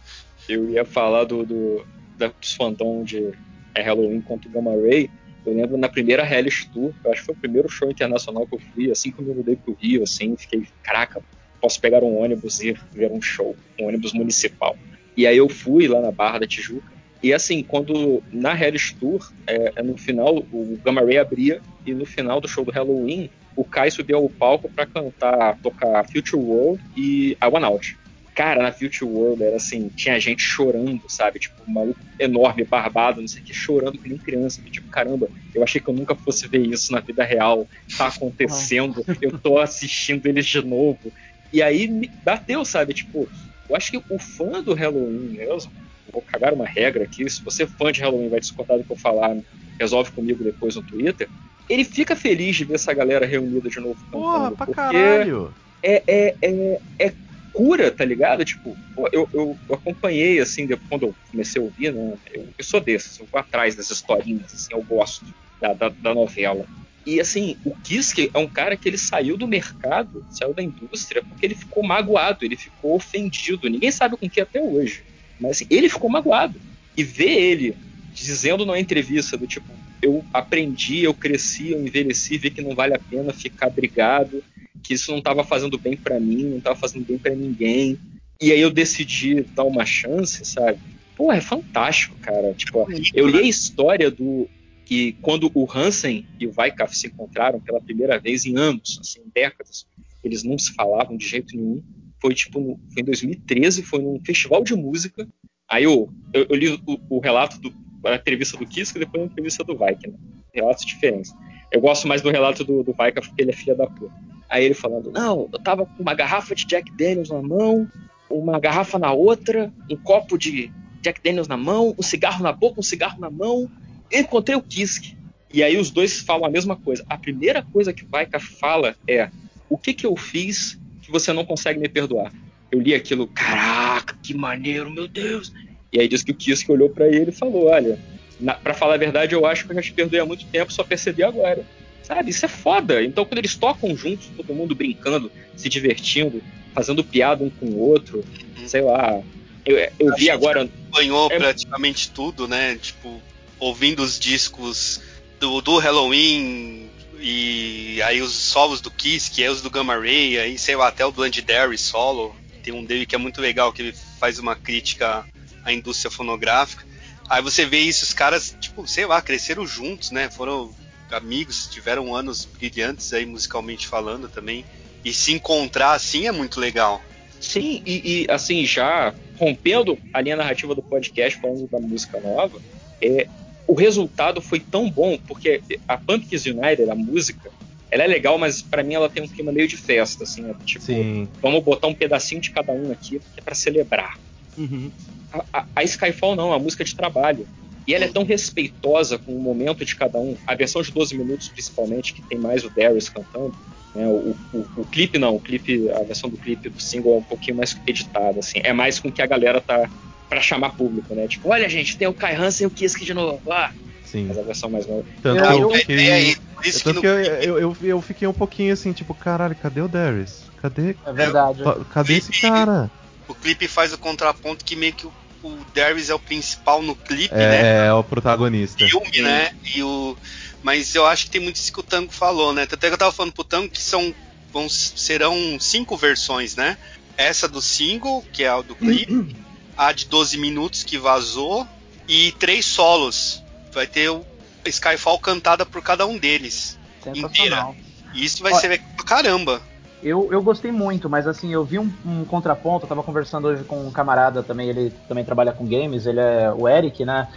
Eu 0.48 0.70
ia 0.70 0.84
falar 0.84 1.24
do, 1.24 1.44
do 1.44 1.84
dos 2.16 2.54
fandom 2.54 3.02
de 3.04 3.30
é, 3.74 3.82
Halloween 3.82 4.20
contra 4.20 4.48
o 4.48 4.52
Gamma 4.52 4.70
Ray. 4.72 5.10
Eu 5.44 5.54
lembro 5.54 5.76
na 5.76 5.88
primeira 5.88 6.22
Hellish 6.24 6.66
Tour, 6.72 6.92
eu 7.04 7.10
acho 7.12 7.20
que 7.20 7.26
foi 7.26 7.34
o 7.34 7.38
primeiro 7.38 7.68
show 7.68 7.90
internacional 7.90 8.46
que 8.46 8.54
eu 8.56 8.60
fui, 8.74 8.90
assim 8.90 9.10
que 9.10 9.20
eu 9.20 9.24
me 9.24 9.34
mudei 9.34 9.56
pro 9.56 9.76
Rio, 9.80 10.02
assim, 10.02 10.36
fiquei, 10.36 10.66
caraca, 10.82 11.22
posso 11.60 11.80
pegar 11.80 12.02
um 12.02 12.18
ônibus 12.18 12.60
e 12.60 12.74
ver 12.92 13.10
um 13.10 13.20
show, 13.20 13.56
um 13.80 13.86
ônibus 13.86 14.12
municipal. 14.12 14.76
E 15.16 15.26
aí 15.26 15.36
eu 15.36 15.48
fui 15.48 15.88
lá 15.88 16.00
na 16.00 16.12
Barra 16.12 16.40
da 16.40 16.46
Tijuca, 16.46 16.98
e 17.22 17.32
assim, 17.32 17.62
quando 17.62 18.22
na 18.32 18.54
Hellish 18.54 18.94
Tour, 18.94 19.32
é, 19.46 19.72
é 19.76 19.82
no 19.82 19.96
final, 19.96 20.36
o 20.36 20.78
Gamma 20.84 21.00
Ray 21.00 21.18
abria, 21.18 21.60
e 21.84 21.92
no 21.92 22.06
final 22.06 22.40
do 22.40 22.46
show 22.46 22.64
do 22.64 22.70
Halloween, 22.70 23.28
o 23.56 23.64
Kai 23.64 23.90
subiu 23.90 24.18
ao 24.18 24.28
palco 24.28 24.68
pra 24.68 24.86
cantar, 24.86 25.58
tocar 25.60 26.06
Future 26.08 26.40
World 26.40 26.80
e 26.96 27.36
I 27.42 27.46
Want 27.50 27.64
Out. 27.64 27.98
Cara, 28.36 28.62
na 28.62 28.70
Future 28.70 29.10
World 29.10 29.42
era 29.42 29.56
assim, 29.56 29.88
tinha 29.96 30.20
gente 30.20 30.42
chorando, 30.42 31.02
sabe? 31.08 31.40
Tipo, 31.40 31.60
um 31.66 31.72
maluco 31.72 31.98
enorme, 32.20 32.62
barbado, 32.62 33.20
não 33.20 33.26
sei 33.26 33.42
o 33.42 33.44
que, 33.44 33.52
chorando 33.52 33.98
que 33.98 34.08
nem 34.08 34.16
criança. 34.16 34.62
Tipo, 34.70 34.88
caramba, 34.90 35.28
eu 35.52 35.64
achei 35.64 35.80
que 35.80 35.88
eu 35.88 35.94
nunca 35.94 36.14
fosse 36.14 36.46
ver 36.46 36.64
isso 36.64 36.92
na 36.92 37.00
vida 37.00 37.24
real. 37.24 37.66
Tá 37.96 38.06
acontecendo, 38.06 39.04
eu 39.20 39.36
tô 39.36 39.58
assistindo 39.58 40.24
eles 40.26 40.46
de 40.46 40.64
novo. 40.64 41.12
E 41.52 41.62
aí 41.62 41.88
me 41.88 42.10
bateu, 42.22 42.64
sabe? 42.64 42.94
Tipo, 42.94 43.30
eu 43.68 43.76
acho 43.76 43.90
que 43.90 44.02
o 44.08 44.18
fã 44.18 44.62
do 44.62 44.74
Halloween 44.74 45.28
mesmo, 45.30 45.72
vou 46.12 46.22
cagar 46.22 46.54
uma 46.54 46.66
regra 46.66 47.04
aqui, 47.04 47.28
se 47.28 47.42
você 47.44 47.64
é 47.64 47.66
fã 47.66 47.92
de 47.92 48.00
Halloween 48.00 48.28
vai 48.28 48.40
discordar 48.40 48.78
do 48.78 48.84
que 48.84 48.92
eu 48.92 48.96
falar, 48.96 49.36
resolve 49.78 50.10
comigo 50.12 50.42
depois 50.42 50.76
no 50.76 50.82
Twitter. 50.82 51.30
Ele 51.68 51.84
fica 51.84 52.16
feliz 52.16 52.56
de 52.56 52.64
ver 52.64 52.74
essa 52.74 52.94
galera 52.94 53.26
reunida 53.26 53.68
de 53.68 53.78
novo. 53.78 53.98
Porra, 54.10 54.56
pra 54.56 54.66
porque 54.66 54.74
caralho! 54.74 55.54
é, 55.82 56.02
é, 56.06 56.36
é, 56.42 56.80
é 56.98 57.14
cura, 57.52 57.90
tá 57.90 58.04
ligado? 58.04 58.44
Tipo, 58.44 58.78
pô, 58.94 59.08
eu, 59.12 59.28
eu 59.32 59.58
acompanhei, 59.70 60.40
assim, 60.40 60.66
depois, 60.66 60.88
quando 60.88 61.02
eu 61.04 61.16
comecei 61.30 61.60
a 61.60 61.64
ouvir, 61.64 61.94
né? 61.94 62.18
Eu, 62.32 62.54
eu 62.56 62.64
sou 62.64 62.80
desses, 62.80 63.18
eu 63.18 63.28
vou 63.30 63.40
atrás 63.40 63.76
das 63.76 63.90
historinhas, 63.90 64.52
assim, 64.54 64.72
eu 64.72 64.82
gosto 64.82 65.26
da, 65.60 65.74
da, 65.74 65.88
da 65.88 66.14
novela. 66.14 66.66
E, 67.06 67.20
assim, 67.20 67.56
o 67.64 67.74
Kiske 67.74 68.30
é 68.34 68.38
um 68.38 68.48
cara 68.48 68.76
que 68.76 68.88
ele 68.88 68.98
saiu 68.98 69.36
do 69.36 69.48
mercado, 69.48 70.24
saiu 70.30 70.52
da 70.52 70.62
indústria, 70.62 71.22
porque 71.22 71.46
ele 71.46 71.54
ficou 71.54 71.82
magoado, 71.82 72.44
ele 72.44 72.56
ficou 72.56 72.94
ofendido. 72.94 73.68
Ninguém 73.68 73.90
sabe 73.90 74.16
com 74.16 74.28
que 74.28 74.40
até 74.40 74.60
hoje. 74.60 75.02
Mas, 75.40 75.52
assim, 75.52 75.66
ele 75.70 75.88
ficou 75.88 76.10
magoado. 76.10 76.60
E 76.96 77.02
ver 77.02 77.30
ele 77.30 77.76
dizendo 78.12 78.66
numa 78.66 78.78
entrevista 78.78 79.36
do 79.36 79.46
tipo, 79.46 79.72
eu 80.02 80.24
aprendi, 80.32 81.04
eu 81.04 81.14
cresci, 81.14 81.70
eu 81.70 81.84
envelheci, 81.84 82.36
vi 82.38 82.50
que 82.50 82.62
não 82.62 82.74
vale 82.74 82.94
a 82.94 82.98
pena 82.98 83.32
ficar 83.32 83.70
brigado, 83.70 84.42
que 84.82 84.94
isso 84.94 85.10
não 85.10 85.18
estava 85.18 85.44
fazendo 85.44 85.78
bem 85.78 85.96
para 85.96 86.18
mim, 86.18 86.44
não 86.44 86.58
estava 86.58 86.76
fazendo 86.76 87.04
bem 87.04 87.18
para 87.18 87.34
ninguém. 87.34 87.98
E 88.40 88.52
aí 88.52 88.60
eu 88.60 88.70
decidi 88.70 89.42
dar 89.54 89.64
uma 89.64 89.84
chance, 89.84 90.44
sabe? 90.44 90.78
Pô, 91.16 91.32
é 91.32 91.40
fantástico, 91.40 92.16
cara. 92.20 92.54
Tipo, 92.54 92.86
eu 93.12 93.26
li 93.26 93.38
a 93.38 93.42
história 93.42 94.10
do 94.10 94.48
que 94.88 95.12
quando 95.20 95.50
o 95.52 95.68
Hansen 95.70 96.26
e 96.40 96.46
o 96.46 96.52
Weikaff 96.56 96.96
se 96.96 97.08
encontraram 97.08 97.60
pela 97.60 97.78
primeira 97.78 98.18
vez 98.18 98.46
em 98.46 98.56
anos, 98.56 98.98
assim, 98.98 99.20
décadas, 99.34 99.86
eles 100.24 100.42
não 100.42 100.56
se 100.56 100.72
falavam 100.72 101.14
de 101.14 101.28
jeito 101.28 101.54
nenhum. 101.54 101.82
Foi 102.18 102.34
tipo, 102.34 102.58
no, 102.58 102.80
foi 102.94 103.02
em 103.02 103.04
2013, 103.04 103.82
foi 103.82 104.00
num 104.00 104.18
festival 104.24 104.64
de 104.64 104.74
música. 104.74 105.28
Aí 105.68 105.84
eu, 105.84 106.10
eu, 106.32 106.46
eu 106.48 106.56
li 106.56 106.82
o, 106.86 107.16
o 107.16 107.18
relato 107.20 107.60
do 107.60 107.70
a 108.02 108.14
entrevista 108.14 108.56
do 108.56 108.64
Kiss 108.64 108.96
e 108.96 109.00
depois 109.00 109.24
a 109.24 109.26
entrevista 109.26 109.62
do 109.62 109.76
Weik, 109.78 110.08
né? 110.08 110.16
Relatos 110.54 110.86
diferentes. 110.86 111.34
Eu 111.70 111.82
gosto 111.82 112.08
mais 112.08 112.22
do 112.22 112.30
relato 112.30 112.64
do, 112.64 112.82
do 112.82 112.94
Weikaff 112.98 113.28
porque 113.28 113.42
ele 113.42 113.50
é 113.50 113.54
filha 113.54 113.74
da 113.74 113.86
puta. 113.86 114.14
Aí 114.48 114.64
ele 114.64 114.72
falando, 114.72 115.10
não, 115.10 115.50
eu 115.52 115.58
tava 115.58 115.84
com 115.84 116.02
uma 116.02 116.14
garrafa 116.14 116.54
de 116.54 116.64
Jack 116.64 116.90
Daniels 116.92 117.28
na 117.28 117.42
mão, 117.42 117.86
uma 118.30 118.58
garrafa 118.58 118.98
na 118.98 119.12
outra, 119.12 119.70
um 119.90 119.96
copo 119.96 120.38
de 120.38 120.72
Jack 121.02 121.20
Daniels 121.22 121.46
na 121.46 121.58
mão, 121.58 121.94
um 121.98 122.02
cigarro 122.02 122.42
na 122.42 122.52
boca, 122.52 122.80
um 122.80 122.82
cigarro 122.82 123.20
na 123.20 123.28
mão. 123.28 123.70
Encontrei 124.12 124.56
o 124.56 124.62
Kisk. 124.62 125.16
E 125.52 125.62
aí 125.62 125.76
os 125.78 125.90
dois 125.90 126.20
falam 126.20 126.46
a 126.46 126.50
mesma 126.50 126.76
coisa. 126.76 127.04
A 127.08 127.16
primeira 127.16 127.62
coisa 127.62 127.92
que 127.92 128.04
o 128.04 128.08
Vaika 128.08 128.38
fala 128.38 128.94
é: 129.06 129.30
o 129.68 129.78
que 129.78 129.94
que 129.94 130.06
eu 130.06 130.16
fiz 130.16 130.78
que 131.02 131.10
você 131.10 131.32
não 131.32 131.44
consegue 131.44 131.80
me 131.80 131.88
perdoar? 131.88 132.32
Eu 132.70 132.80
li 132.80 132.94
aquilo, 132.94 133.26
caraca, 133.28 134.14
que 134.22 134.34
maneiro, 134.34 134.90
meu 134.90 135.08
Deus. 135.08 135.52
E 135.90 135.98
aí 135.98 136.06
diz 136.06 136.22
que 136.22 136.32
o 136.32 136.34
Kisk 136.34 136.68
olhou 136.68 136.90
para 136.90 137.08
ele 137.08 137.30
e 137.30 137.34
falou: 137.34 137.66
olha, 137.66 137.98
na, 138.38 138.54
pra 138.54 138.74
falar 138.74 138.94
a 138.94 138.98
verdade, 138.98 139.34
eu 139.34 139.46
acho 139.46 139.64
que 139.64 139.72
eu 139.72 139.76
já 139.76 139.82
te 139.82 139.92
perdoei 139.92 140.20
há 140.20 140.26
muito 140.26 140.46
tempo, 140.46 140.72
só 140.72 140.84
percebi 140.84 141.22
agora. 141.22 141.64
Sabe, 142.02 142.30
isso 142.30 142.44
é 142.44 142.48
foda. 142.48 143.02
Então, 143.02 143.24
quando 143.24 143.38
eles 143.38 143.54
tocam 143.54 143.94
juntos, 143.96 144.30
todo 144.36 144.54
mundo 144.54 144.74
brincando, 144.74 145.30
se 145.56 145.68
divertindo, 145.68 146.42
fazendo 146.74 147.04
piada 147.04 147.44
um 147.44 147.50
com 147.50 147.66
o 147.66 147.78
outro, 147.78 148.24
sei 148.66 148.80
lá. 148.80 149.20
Eu, 149.66 149.76
eu 149.98 150.14
vi 150.16 150.30
agora. 150.30 150.62
Acompanhou 150.62 151.30
É- 151.30 151.36
praticamente 151.36 152.10
tudo, 152.10 152.48
né? 152.48 152.76
Tipo, 152.76 153.20
ouvindo 153.58 154.02
os 154.02 154.18
discos 154.18 155.00
do, 155.40 155.60
do 155.60 155.78
Halloween 155.78 156.88
e 157.20 158.00
aí 158.02 158.22
os 158.22 158.32
solos 158.32 158.80
do 158.80 158.90
Kiss, 158.90 159.30
que 159.30 159.42
é 159.42 159.50
os 159.50 159.60
do 159.60 159.70
Gamma 159.70 159.96
Ray, 159.98 160.38
aí 160.38 160.58
sei 160.58 160.76
lá, 160.76 160.88
até 160.88 161.04
o 161.04 161.10
do 161.10 161.28
Derry 161.28 161.76
solo. 161.76 162.34
Tem 162.62 162.72
um 162.72 162.84
dele 162.84 163.06
que 163.06 163.14
é 163.14 163.18
muito 163.18 163.40
legal, 163.40 163.72
que 163.72 163.82
ele 163.82 163.94
faz 164.20 164.38
uma 164.38 164.54
crítica 164.54 165.24
à 165.64 165.72
indústria 165.72 166.10
fonográfica. 166.10 166.86
Aí 167.28 167.42
você 167.42 167.64
vê 167.66 167.80
isso, 167.80 168.04
os 168.04 168.14
caras, 168.14 168.56
tipo, 168.60 168.86
sei 168.86 169.06
lá, 169.06 169.20
cresceram 169.20 169.66
juntos, 169.66 170.10
né? 170.10 170.30
Foram 170.30 170.74
amigos, 171.10 171.66
tiveram 171.66 172.14
anos 172.14 172.44
brilhantes 172.44 173.12
aí 173.12 173.26
musicalmente 173.26 173.86
falando 173.86 174.28
também. 174.28 174.64
E 175.04 175.12
se 175.12 175.32
encontrar 175.32 175.92
assim 175.92 176.26
é 176.26 176.32
muito 176.32 176.60
legal. 176.60 177.02
Sim, 177.40 177.82
e, 177.86 178.24
e, 178.26 178.30
assim, 178.30 178.64
já 178.64 179.14
rompendo 179.38 179.96
a 180.12 180.20
linha 180.20 180.36
narrativa 180.36 180.74
do 180.74 180.82
podcast, 180.82 181.40
falando 181.40 181.68
da 181.68 181.78
música 181.78 182.20
nova, 182.20 182.60
é, 183.00 183.28
o 183.68 183.74
resultado 183.74 184.40
foi 184.40 184.58
tão 184.58 184.90
bom, 184.90 185.18
porque 185.28 185.60
a 185.86 185.98
Pumpkins 185.98 186.46
United, 186.46 186.90
a 186.90 186.94
música, 186.94 187.50
ela 187.90 188.02
é 188.02 188.06
legal, 188.06 188.38
mas 188.38 188.62
para 188.62 188.82
mim 188.82 188.94
ela 188.94 189.10
tem 189.10 189.22
um 189.22 189.28
clima 189.28 189.52
meio 189.52 189.68
de 189.68 189.76
festa, 189.76 190.24
assim, 190.24 190.48
é 190.48 190.54
tipo, 190.64 190.84
Sim. 190.84 191.28
vamos 191.42 191.62
botar 191.62 191.86
um 191.86 191.94
pedacinho 191.94 192.40
de 192.40 192.50
cada 192.50 192.72
um 192.72 192.90
aqui, 192.90 193.20
que 193.34 193.40
é 193.40 193.42
pra 193.42 193.54
celebrar. 193.54 194.18
Uhum. 194.56 194.90
A, 195.30 195.44
a, 195.52 195.66
a 195.76 195.84
Skyfall 195.84 196.34
não, 196.34 196.44
é 196.44 196.56
uma 196.56 196.58
música 196.58 196.82
de 196.82 196.96
trabalho. 196.96 197.46
E 197.86 197.94
ela 197.94 198.06
é 198.06 198.08
tão 198.08 198.24
respeitosa 198.24 199.18
com 199.18 199.34
o 199.34 199.40
momento 199.40 199.84
de 199.84 199.94
cada 199.96 200.18
um. 200.18 200.36
A 200.46 200.54
versão 200.54 200.82
de 200.82 200.90
12 200.90 201.16
minutos, 201.16 201.48
principalmente, 201.48 202.12
que 202.12 202.22
tem 202.22 202.38
mais 202.38 202.64
o 202.64 202.70
Darius 202.70 203.08
cantando. 203.08 203.54
Né? 203.94 204.06
O, 204.06 204.36
o, 204.52 204.66
o, 204.76 204.84
clipe 204.84 205.18
não, 205.18 205.36
o 205.36 205.40
clipe, 205.40 205.90
a 205.90 206.02
versão 206.02 206.28
do 206.28 206.36
clipe 206.36 206.68
do 206.68 206.80
single 206.80 207.14
é 207.14 207.18
um 207.18 207.22
pouquinho 207.22 207.56
mais 207.56 207.78
editada, 207.86 208.40
assim. 208.40 208.60
É 208.62 208.74
mais 208.74 208.98
com 209.00 209.10
que 209.10 209.22
a 209.22 209.26
galera 209.26 209.60
tá 209.60 209.88
para 210.28 210.40
chamar 210.40 210.70
público, 210.70 211.14
né? 211.14 211.26
Tipo, 211.26 211.48
olha 211.50 211.68
gente, 211.68 211.96
tem 211.96 212.06
o 212.06 212.12
Kai 212.14 212.34
Hansen 212.34 212.64
e 212.64 212.68
o 212.68 212.70
Kiske 212.70 213.04
de 213.04 213.14
novo. 213.14 213.40
Ah! 213.50 213.72
Sim. 214.04 214.26
Mas 214.26 214.38
a 214.38 214.42
versão 214.42 214.70
mais 214.70 214.86
nova. 214.86 215.04
Tanto 215.22 215.44
Eu- 215.44 215.46
que 215.46 215.62
eu 215.62 215.74
É, 215.74 215.78
fiquei. 215.80 216.30
é, 216.30 216.34
por 216.54 216.66
isso 216.66 216.78
que 216.78 216.84
Tanto 216.84 216.94
no 216.96 217.00
que 217.02 217.06
eu, 217.06 217.18
eu, 217.20 217.58
eu, 217.58 217.76
eu 217.82 218.00
fiquei 218.02 218.26
um 218.26 218.32
pouquinho 218.32 218.72
assim, 218.72 218.92
tipo, 218.92 219.14
caralho, 219.14 219.54
cadê 219.54 219.82
o 219.82 219.88
Darius? 219.88 220.44
Cadê. 220.62 220.96
É 221.04 221.12
verdade. 221.12 221.62
Cadê 221.92 222.14
esse 222.14 222.32
cara? 222.40 222.90
o 223.28 223.34
clipe 223.34 223.68
faz 223.68 223.92
o 223.92 223.98
contraponto 223.98 224.64
que 224.64 224.74
meio 224.74 224.94
que 224.94 225.06
o, 225.06 225.12
o 225.42 225.58
Darius 225.74 226.08
é 226.08 226.14
o 226.14 226.18
principal 226.18 226.80
no 226.82 226.96
clipe, 226.96 227.34
né? 227.34 227.84
É, 227.84 227.86
é 227.88 227.92
o 227.92 228.02
protagonista. 228.02 228.86
Filme, 228.88 229.20
né? 229.20 229.50
E 229.74 229.82
o, 229.82 230.16
mas 230.62 230.94
eu 230.94 231.04
acho 231.06 231.26
que 231.26 231.32
tem 231.32 231.40
muito 231.42 231.56
isso 231.56 231.70
que 231.70 231.80
o 231.80 231.82
Tango 231.82 232.10
falou, 232.10 232.54
né? 232.54 232.62
Até 232.62 232.88
que 232.88 232.94
eu 232.94 232.98
tava 232.98 233.12
falando 233.12 233.32
pro 233.32 233.44
Tango 233.44 233.68
que 233.68 233.82
são, 233.82 234.14
vão, 234.50 234.66
serão 234.70 235.58
cinco 235.60 235.94
versões, 235.98 236.56
né? 236.56 236.78
Essa 237.18 237.46
do 237.46 237.60
single, 237.60 238.24
que 238.32 238.44
é 238.44 238.48
a 238.48 238.62
do 238.62 238.74
clipe. 238.74 239.36
a 239.78 239.92
de 239.92 240.06
12 240.06 240.36
minutos 240.36 240.82
que 240.82 240.98
vazou 240.98 241.66
e 242.08 242.32
três 242.32 242.66
solos. 242.66 243.42
Vai 243.72 243.86
ter 243.86 244.10
o 244.10 244.24
Skyfall 244.66 245.20
cantada 245.20 245.64
por 245.64 245.80
cada 245.80 246.04
um 246.04 246.18
deles. 246.18 246.76
Inteira. 247.14 247.68
E 248.12 248.24
isso 248.24 248.42
vai 248.42 248.52
Ó, 248.52 248.56
ser 248.56 248.82
pra 248.96 249.04
caramba. 249.04 249.62
Eu, 250.02 250.28
eu 250.32 250.42
gostei 250.42 250.72
muito, 250.72 251.08
mas 251.08 251.26
assim, 251.26 251.52
eu 251.52 251.64
vi 251.64 251.78
um, 251.78 251.90
um, 252.04 252.24
contraponto, 252.24 252.84
eu 252.84 252.88
tava 252.88 253.02
conversando 253.02 253.48
hoje 253.48 253.64
com 253.64 253.86
um 253.86 253.90
camarada 253.90 254.42
também, 254.42 254.68
ele 254.68 254.92
também 255.08 255.24
trabalha 255.24 255.52
com 255.52 255.66
games, 255.66 256.06
ele 256.06 256.20
é 256.20 256.52
o 256.52 256.68
Eric, 256.68 257.04
né? 257.04 257.28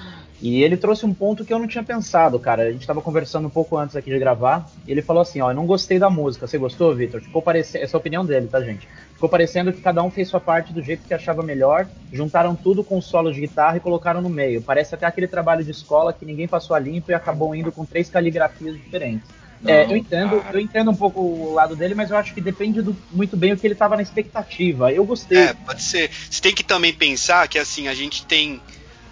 E 0.42 0.64
ele 0.64 0.76
trouxe 0.76 1.06
um 1.06 1.14
ponto 1.14 1.46
que 1.46 1.54
eu 1.54 1.60
não 1.60 1.68
tinha 1.68 1.84
pensado, 1.84 2.40
cara. 2.40 2.64
A 2.64 2.72
gente 2.72 2.88
tava 2.88 3.02
conversando 3.02 3.48
um 3.48 3.50
pouco 3.50 3.78
antes 3.78 3.96
aqui 3.96 4.10
de 4.10 4.18
gravar. 4.18 4.68
E 4.88 4.92
ele 4.92 5.04
falou 5.04 5.22
assim: 5.22 5.40
Ó, 5.40 5.52
eu 5.52 5.56
não 5.56 5.68
gostei 5.68 6.00
da 6.00 6.10
música. 6.10 6.48
Você 6.48 6.58
gostou, 6.58 6.96
Victor? 6.96 7.22
Ficou 7.22 7.44
parecendo. 7.44 7.84
Essa 7.84 7.96
é 7.96 7.98
a 7.98 8.00
opinião 8.00 8.26
dele, 8.26 8.48
tá, 8.48 8.60
gente? 8.60 8.88
Ficou 9.22 9.30
parecendo 9.30 9.72
que 9.72 9.82
cada 9.82 10.02
um 10.02 10.10
fez 10.10 10.30
sua 10.30 10.40
parte 10.40 10.74
do 10.74 10.82
jeito 10.82 11.08
que 11.08 11.14
achava 11.14 11.44
melhor, 11.44 11.88
juntaram 12.12 12.56
tudo 12.56 12.84
com 12.84 13.00
solo 13.00 13.32
de 13.32 13.42
guitarra 13.42 13.78
e 13.78 13.80
colocaram 13.80 14.20
no 14.20 14.30
meio. 14.30 14.64
Parece 14.64 14.96
até 14.96 15.06
aquele 15.06 15.28
trabalho 15.28 15.64
de 15.64 15.70
escola 15.70 16.12
que 16.12 16.26
ninguém 16.26 16.48
passou 16.48 16.76
a 16.76 16.80
limpo 16.80 17.12
e 17.12 17.14
acabou 17.14 17.54
indo 17.54 17.72
com 17.72 17.86
três 17.86 18.10
caligrafias 18.10 18.76
diferentes. 18.76 19.30
Não, 19.62 19.72
é, 19.72 19.86
eu 19.86 19.96
entendo, 19.96 20.44
eu 20.52 20.60
entendo 20.60 20.90
um 20.90 20.96
pouco 20.96 21.20
o 21.20 21.54
lado 21.54 21.76
dele, 21.76 21.94
mas 21.94 22.10
eu 22.10 22.18
acho 22.18 22.34
que 22.34 22.42
depende 22.42 22.82
do, 22.82 22.98
muito 23.12 23.38
bem 23.38 23.54
o 23.54 23.58
que 23.58 23.68
ele 23.68 23.76
estava 23.76 23.96
na 23.96 24.02
expectativa. 24.02 24.92
Eu 24.92 25.06
gostei. 25.06 25.38
É, 25.38 25.54
pode 25.54 25.84
ser. 25.84 26.10
Você 26.28 26.42
tem 26.42 26.56
que 26.56 26.64
também 26.64 26.92
pensar 26.92 27.48
que 27.48 27.60
assim, 27.60 27.88
a 27.88 27.94
gente 27.94 28.26
tem 28.26 28.60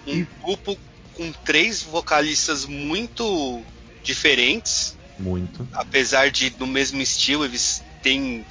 um 0.07 0.25
grupo 0.41 0.75
com 1.13 1.31
três 1.45 1.83
vocalistas 1.83 2.65
muito 2.65 3.61
diferentes. 4.01 4.97
Muito. 5.19 5.67
Apesar 5.71 6.31
de 6.31 6.51
no 6.57 6.65
mesmo 6.65 6.99
estilo, 6.99 7.45
eles 7.45 7.83
têm 8.01 8.43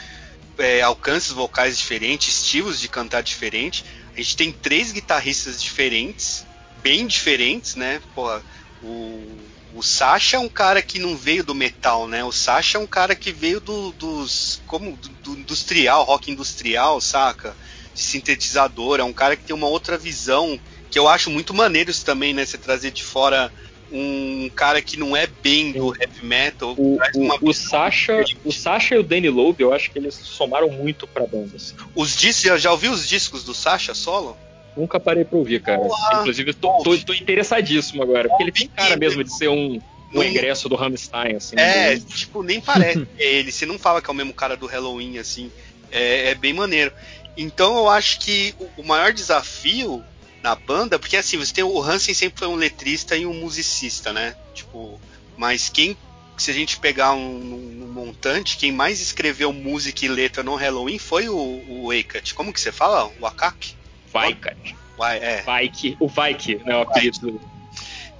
é, 0.58 0.82
alcances 0.82 1.30
vocais 1.30 1.78
diferentes, 1.78 2.42
estilos 2.42 2.80
de 2.80 2.88
cantar 2.88 3.22
diferentes. 3.22 3.84
A 4.14 4.18
gente 4.18 4.36
tem 4.36 4.52
três 4.52 4.92
guitarristas 4.92 5.62
diferentes, 5.62 6.44
bem 6.82 7.06
diferentes, 7.06 7.76
né? 7.76 8.00
Porra, 8.14 8.42
o, 8.82 9.38
o 9.74 9.82
Sasha 9.82 10.36
é 10.36 10.40
um 10.40 10.48
cara 10.48 10.82
que 10.82 10.98
não 10.98 11.16
veio 11.16 11.44
do 11.44 11.54
metal, 11.54 12.08
né? 12.08 12.24
O 12.24 12.32
Sasha 12.32 12.78
é 12.78 12.80
um 12.80 12.86
cara 12.86 13.14
que 13.14 13.32
veio 13.32 13.60
do, 13.60 13.92
dos. 13.92 14.60
como 14.66 14.96
do, 14.96 15.08
do 15.08 15.38
industrial, 15.38 16.04
rock 16.04 16.30
industrial, 16.30 17.00
saca? 17.00 17.56
De 17.94 18.02
sintetizador, 18.02 19.00
é 19.00 19.04
um 19.04 19.12
cara 19.12 19.36
que 19.36 19.44
tem 19.44 19.54
uma 19.54 19.66
outra 19.66 19.96
visão, 19.96 20.58
que 20.90 20.98
eu 20.98 21.08
acho 21.08 21.30
muito 21.30 21.54
maneiro 21.54 21.90
isso 21.90 22.04
também, 22.04 22.34
né? 22.34 22.44
Você 22.44 22.58
trazer 22.58 22.90
de 22.90 23.04
fora 23.04 23.52
um 23.90 24.50
cara 24.54 24.82
que 24.82 24.98
não 24.98 25.16
é 25.16 25.26
bem 25.26 25.72
do 25.72 25.94
heavy 25.94 26.24
metal. 26.24 26.74
O, 26.76 26.98
o, 27.14 27.50
o 27.50 27.54
Sasha, 27.54 28.24
o 28.44 28.52
Sasha 28.52 28.94
e 28.94 28.98
o 28.98 29.02
Danny 29.02 29.28
Loeb, 29.28 29.60
eu 29.60 29.72
acho 29.72 29.90
que 29.90 29.98
eles 29.98 30.14
somaram 30.14 30.70
muito 30.70 31.06
pra 31.06 31.26
banda. 31.26 31.56
Assim. 31.56 31.74
Os 31.94 32.16
discos, 32.16 32.60
já, 32.60 32.70
ouviu 32.70 32.92
os 32.92 33.08
discos 33.08 33.44
do 33.44 33.54
Sasha 33.54 33.94
solo? 33.94 34.36
Nunca 34.76 35.00
parei 35.00 35.24
pra 35.24 35.38
ouvir, 35.38 35.60
cara. 35.60 35.80
Olá. 35.80 36.20
Inclusive, 36.20 36.54
tô, 36.54 36.82
tô, 36.82 36.96
tô, 36.98 37.12
interessadíssimo 37.12 38.02
agora, 38.02 38.28
porque 38.28 38.42
ele 38.44 38.52
tem 38.52 38.68
cara 38.68 38.96
mesmo 38.96 39.24
de 39.24 39.36
ser 39.36 39.48
um, 39.48 39.80
um 40.14 40.22
ingresso 40.22 40.68
do 40.68 40.76
Rammstein, 40.76 41.36
assim. 41.36 41.56
É, 41.58 41.96
do... 41.96 42.04
tipo, 42.04 42.42
nem 42.42 42.60
parece 42.60 43.06
é 43.18 43.34
ele. 43.34 43.50
Você 43.50 43.66
não 43.66 43.78
fala 43.78 44.00
que 44.00 44.08
é 44.08 44.12
o 44.12 44.16
mesmo 44.16 44.32
cara 44.32 44.56
do 44.56 44.66
Halloween, 44.66 45.18
assim. 45.18 45.50
É, 45.90 46.30
é 46.30 46.34
bem 46.34 46.52
maneiro. 46.52 46.92
Então 47.36 47.76
eu 47.78 47.88
acho 47.88 48.20
que 48.20 48.54
o 48.76 48.82
maior 48.82 49.12
desafio 49.12 50.04
na 50.42 50.54
banda, 50.54 50.98
porque 50.98 51.16
assim, 51.16 51.36
você 51.36 51.52
tem 51.52 51.64
o 51.64 51.82
Hansen 51.82 52.14
sempre 52.14 52.38
foi 52.38 52.48
um 52.48 52.54
letrista 52.54 53.16
e 53.16 53.26
um 53.26 53.34
musicista, 53.34 54.12
né? 54.12 54.36
Tipo, 54.54 55.00
mas 55.36 55.68
quem 55.68 55.96
se 56.36 56.52
a 56.52 56.54
gente 56.54 56.78
pegar 56.78 57.12
um, 57.14 57.18
um, 57.18 57.92
montante, 57.92 58.56
quem 58.56 58.70
mais 58.70 59.00
escreveu 59.00 59.52
música 59.52 60.04
e 60.04 60.08
letra 60.08 60.42
no 60.42 60.54
Halloween 60.54 60.98
foi 60.98 61.28
o, 61.28 61.64
o 61.68 61.92
Eikat. 61.92 62.32
Como 62.32 62.52
que 62.52 62.60
você 62.60 62.70
fala? 62.70 63.10
O 63.20 63.26
Akak? 63.26 63.74
Vaikat. 64.12 64.76
Vai, 64.96 65.18
é. 65.18 65.42
Vaik, 65.42 65.96
o 66.00 66.08
Vaik, 66.08 66.56
né? 66.64 66.76
O 66.76 66.82
apelido. 66.82 67.40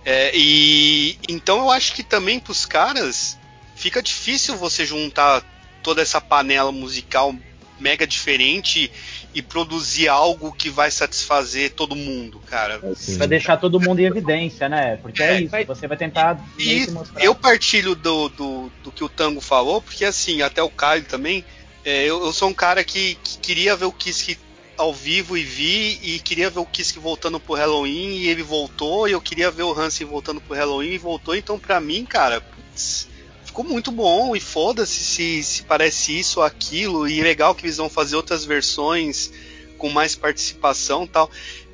É, 0.05 0.31
e 0.35 1.19
então 1.29 1.59
eu 1.59 1.71
acho 1.71 1.93
que 1.93 2.03
também 2.03 2.39
pros 2.39 2.65
caras 2.65 3.39
fica 3.75 4.03
difícil 4.03 4.57
você 4.57 4.87
juntar 4.87 5.45
toda 5.83 6.03
essa 6.03 6.21
panela 6.21 6.73
musical 6.73 7.35
mega 7.79 8.07
diferente 8.07 8.91
e 9.35 9.43
produzir 9.43 10.09
algo 10.09 10.53
que 10.53 10.71
vai 10.71 10.91
satisfazer 10.91 11.73
todo 11.73 11.95
mundo, 11.95 12.41
cara. 12.47 12.81
Sim. 12.95 13.19
Vai 13.19 13.29
deixar 13.29 13.57
todo 13.57 13.79
mundo 13.79 14.01
em 14.01 14.05
evidência, 14.05 14.69
né? 14.69 14.97
Porque 14.97 15.23
é, 15.23 15.35
é 15.35 15.41
isso, 15.43 15.51
vai... 15.51 15.65
você 15.65 15.87
vai 15.87 15.97
tentar 15.97 16.43
e 16.59 16.91
mostrar. 16.91 17.23
Eu 17.23 17.35
partilho 17.35 17.95
do, 17.95 18.29
do, 18.31 18.73
do, 18.83 18.91
que 18.91 19.05
o 19.05 19.09
Tango 19.09 19.41
falou, 19.41 19.83
porque 19.83 20.05
assim, 20.05 20.41
até 20.43 20.63
o 20.63 20.71
Caio 20.71 21.05
também, 21.05 21.45
é, 21.85 22.05
eu, 22.05 22.25
eu, 22.25 22.33
sou 22.33 22.49
um 22.49 22.55
cara 22.55 22.83
que, 22.83 23.17
que, 23.23 23.39
queria 23.39 23.77
ver 23.77 23.85
o 23.85 23.93
Kiss 23.93 24.39
ao 24.77 24.95
vivo 24.95 25.37
e 25.37 25.45
vi, 25.45 25.99
e 26.03 26.19
queria 26.21 26.49
ver 26.49 26.61
o 26.61 26.67
Kiss 26.67 26.99
voltando 26.99 27.39
pro 27.39 27.55
Halloween, 27.55 28.17
e 28.17 28.29
ele 28.29 28.43
voltou, 28.43 29.09
e 29.09 29.13
eu 29.13 29.21
queria 29.21 29.51
ver 29.51 29.65
o 29.65 29.79
Hansen 29.79 30.07
voltando 30.07 30.41
pro 30.41 30.57
Halloween 30.57 30.93
e 30.93 30.99
voltou, 30.99 31.35
então 31.35 31.59
pra 31.59 31.81
mim, 31.81 32.05
cara, 32.07 32.41
putz, 32.41 33.09
ficou 33.49 33.65
muito 33.65 33.91
bom 33.91 34.37
e 34.37 34.41
foda-se 34.41 35.03
se, 35.03 35.43
se 35.43 35.63
parece 35.63 36.19
isso 36.19 36.41
ou 36.41 36.47
aquilo, 36.47 37.09
e 37.09 37.21
legal 37.23 37.55
que 37.55 37.65
eles 37.65 37.79
vão 37.79 37.89
fazer 37.89 38.15
outras 38.15 38.45
versões 38.45 39.33
com 39.79 39.89
mais 39.89 40.15
participação 40.15 41.07
tal. 41.07 41.31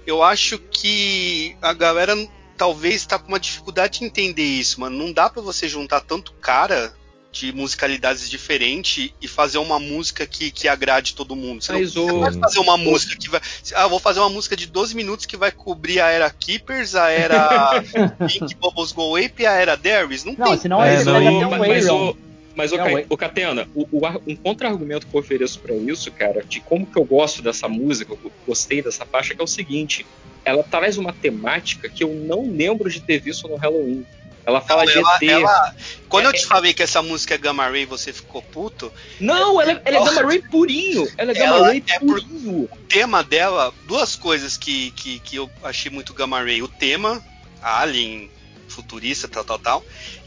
Eu 0.06 0.22
acho 0.22 0.58
que 0.58 1.56
a 1.60 1.72
galera 1.72 2.14
talvez 2.56 2.96
está 2.96 3.18
com 3.18 3.28
uma 3.28 3.40
dificuldade 3.40 3.98
de 3.98 4.04
entender 4.04 4.44
isso, 4.44 4.80
mano. 4.80 4.96
Não 4.96 5.12
dá 5.12 5.28
para 5.28 5.42
você 5.42 5.68
juntar 5.68 6.00
tanto 6.00 6.32
cara 6.34 6.94
de 7.34 7.52
musicalidades 7.52 8.30
diferentes 8.30 9.10
e 9.20 9.26
fazer 9.26 9.58
uma 9.58 9.80
música 9.80 10.24
que, 10.24 10.52
que 10.52 10.68
agrade 10.68 11.14
todo 11.14 11.34
mundo. 11.34 11.62
Você 11.62 11.72
Mas 11.72 11.92
não, 11.92 12.06
o... 12.06 12.20
pode 12.20 12.38
fazer 12.38 12.60
uma 12.60 12.76
música 12.78 13.16
que 13.16 13.28
vai. 13.28 13.40
Ah, 13.74 13.88
vou 13.88 13.98
fazer 13.98 14.20
uma 14.20 14.30
música 14.30 14.56
de 14.56 14.68
12 14.68 14.94
minutos 14.94 15.26
que 15.26 15.36
vai 15.36 15.50
cobrir 15.50 16.00
a 16.00 16.10
era 16.10 16.30
Keepers, 16.30 16.94
a 16.94 17.10
era 17.10 17.82
Pink 18.28 18.54
Bubbles 18.54 18.92
Go 18.92 19.16
Ape 19.16 19.42
e 19.42 19.46
a 19.46 19.52
era 19.52 19.76
Darius. 19.76 20.24
Não, 20.24 20.34
não 20.38 20.46
tem. 20.46 20.58
Senão 20.58 20.82
é, 20.82 21.02
não, 21.02 21.40
não, 21.40 21.50
mas, 21.58 21.88
o, 21.88 22.16
mas 22.54 22.70
o, 22.70 22.76
é, 22.76 23.04
o 23.08 23.16
Catena, 23.16 23.68
o, 23.74 23.82
o, 23.90 24.06
um 24.28 24.36
contra-argumento 24.36 25.04
que 25.08 25.14
eu 25.14 25.20
ofereço 25.20 25.58
para 25.58 25.74
isso, 25.74 26.12
cara, 26.12 26.44
de 26.44 26.60
como 26.60 26.86
que 26.86 26.96
eu 26.96 27.04
gosto 27.04 27.42
dessa 27.42 27.68
música, 27.68 28.12
eu 28.12 28.32
gostei 28.46 28.80
dessa 28.80 29.04
faixa, 29.04 29.34
que 29.34 29.40
é 29.40 29.44
o 29.44 29.48
seguinte: 29.48 30.06
ela 30.44 30.62
traz 30.62 30.98
uma 30.98 31.12
temática 31.12 31.88
que 31.88 32.04
eu 32.04 32.14
não 32.14 32.48
lembro 32.48 32.88
de 32.88 33.00
ter 33.00 33.18
visto 33.18 33.48
no 33.48 33.56
Halloween. 33.56 34.06
Ela 34.46 34.60
fala 34.60 34.84
não, 34.84 34.92
de 34.92 34.98
ela. 34.98 35.18
Ela, 35.22 35.76
quando 36.08 36.26
é, 36.26 36.28
eu 36.28 36.32
te 36.32 36.46
falei 36.46 36.74
que 36.74 36.82
essa 36.82 37.00
música 37.00 37.34
é 37.34 37.38
Gamma 37.38 37.68
Ray 37.68 37.86
você 37.86 38.12
ficou 38.12 38.42
puto. 38.42 38.92
Não, 39.18 39.60
ela, 39.60 39.72
é, 39.72 39.82
ela 39.84 39.96
é 39.96 40.04
Gamma 40.04 40.22
Ray 40.22 40.42
purinho. 40.42 41.08
Ela 41.16 41.30
é 41.32 41.34
Gamma 41.34 41.66
Ray 41.66 41.84
é 41.88 41.98
purinho. 41.98 42.68
o 42.70 42.76
tema 42.88 43.22
dela, 43.22 43.72
duas 43.86 44.14
coisas 44.14 44.56
que, 44.56 44.90
que, 44.92 45.18
que 45.20 45.36
eu 45.36 45.50
achei 45.62 45.90
muito 45.90 46.12
Gamma 46.12 46.42
Ray. 46.42 46.62
O 46.62 46.68
tema, 46.68 47.24
Alien, 47.62 48.30
futurista, 48.68 49.26
tal, 49.28 49.44
tal, 49.44 49.58
tal. 49.58 49.84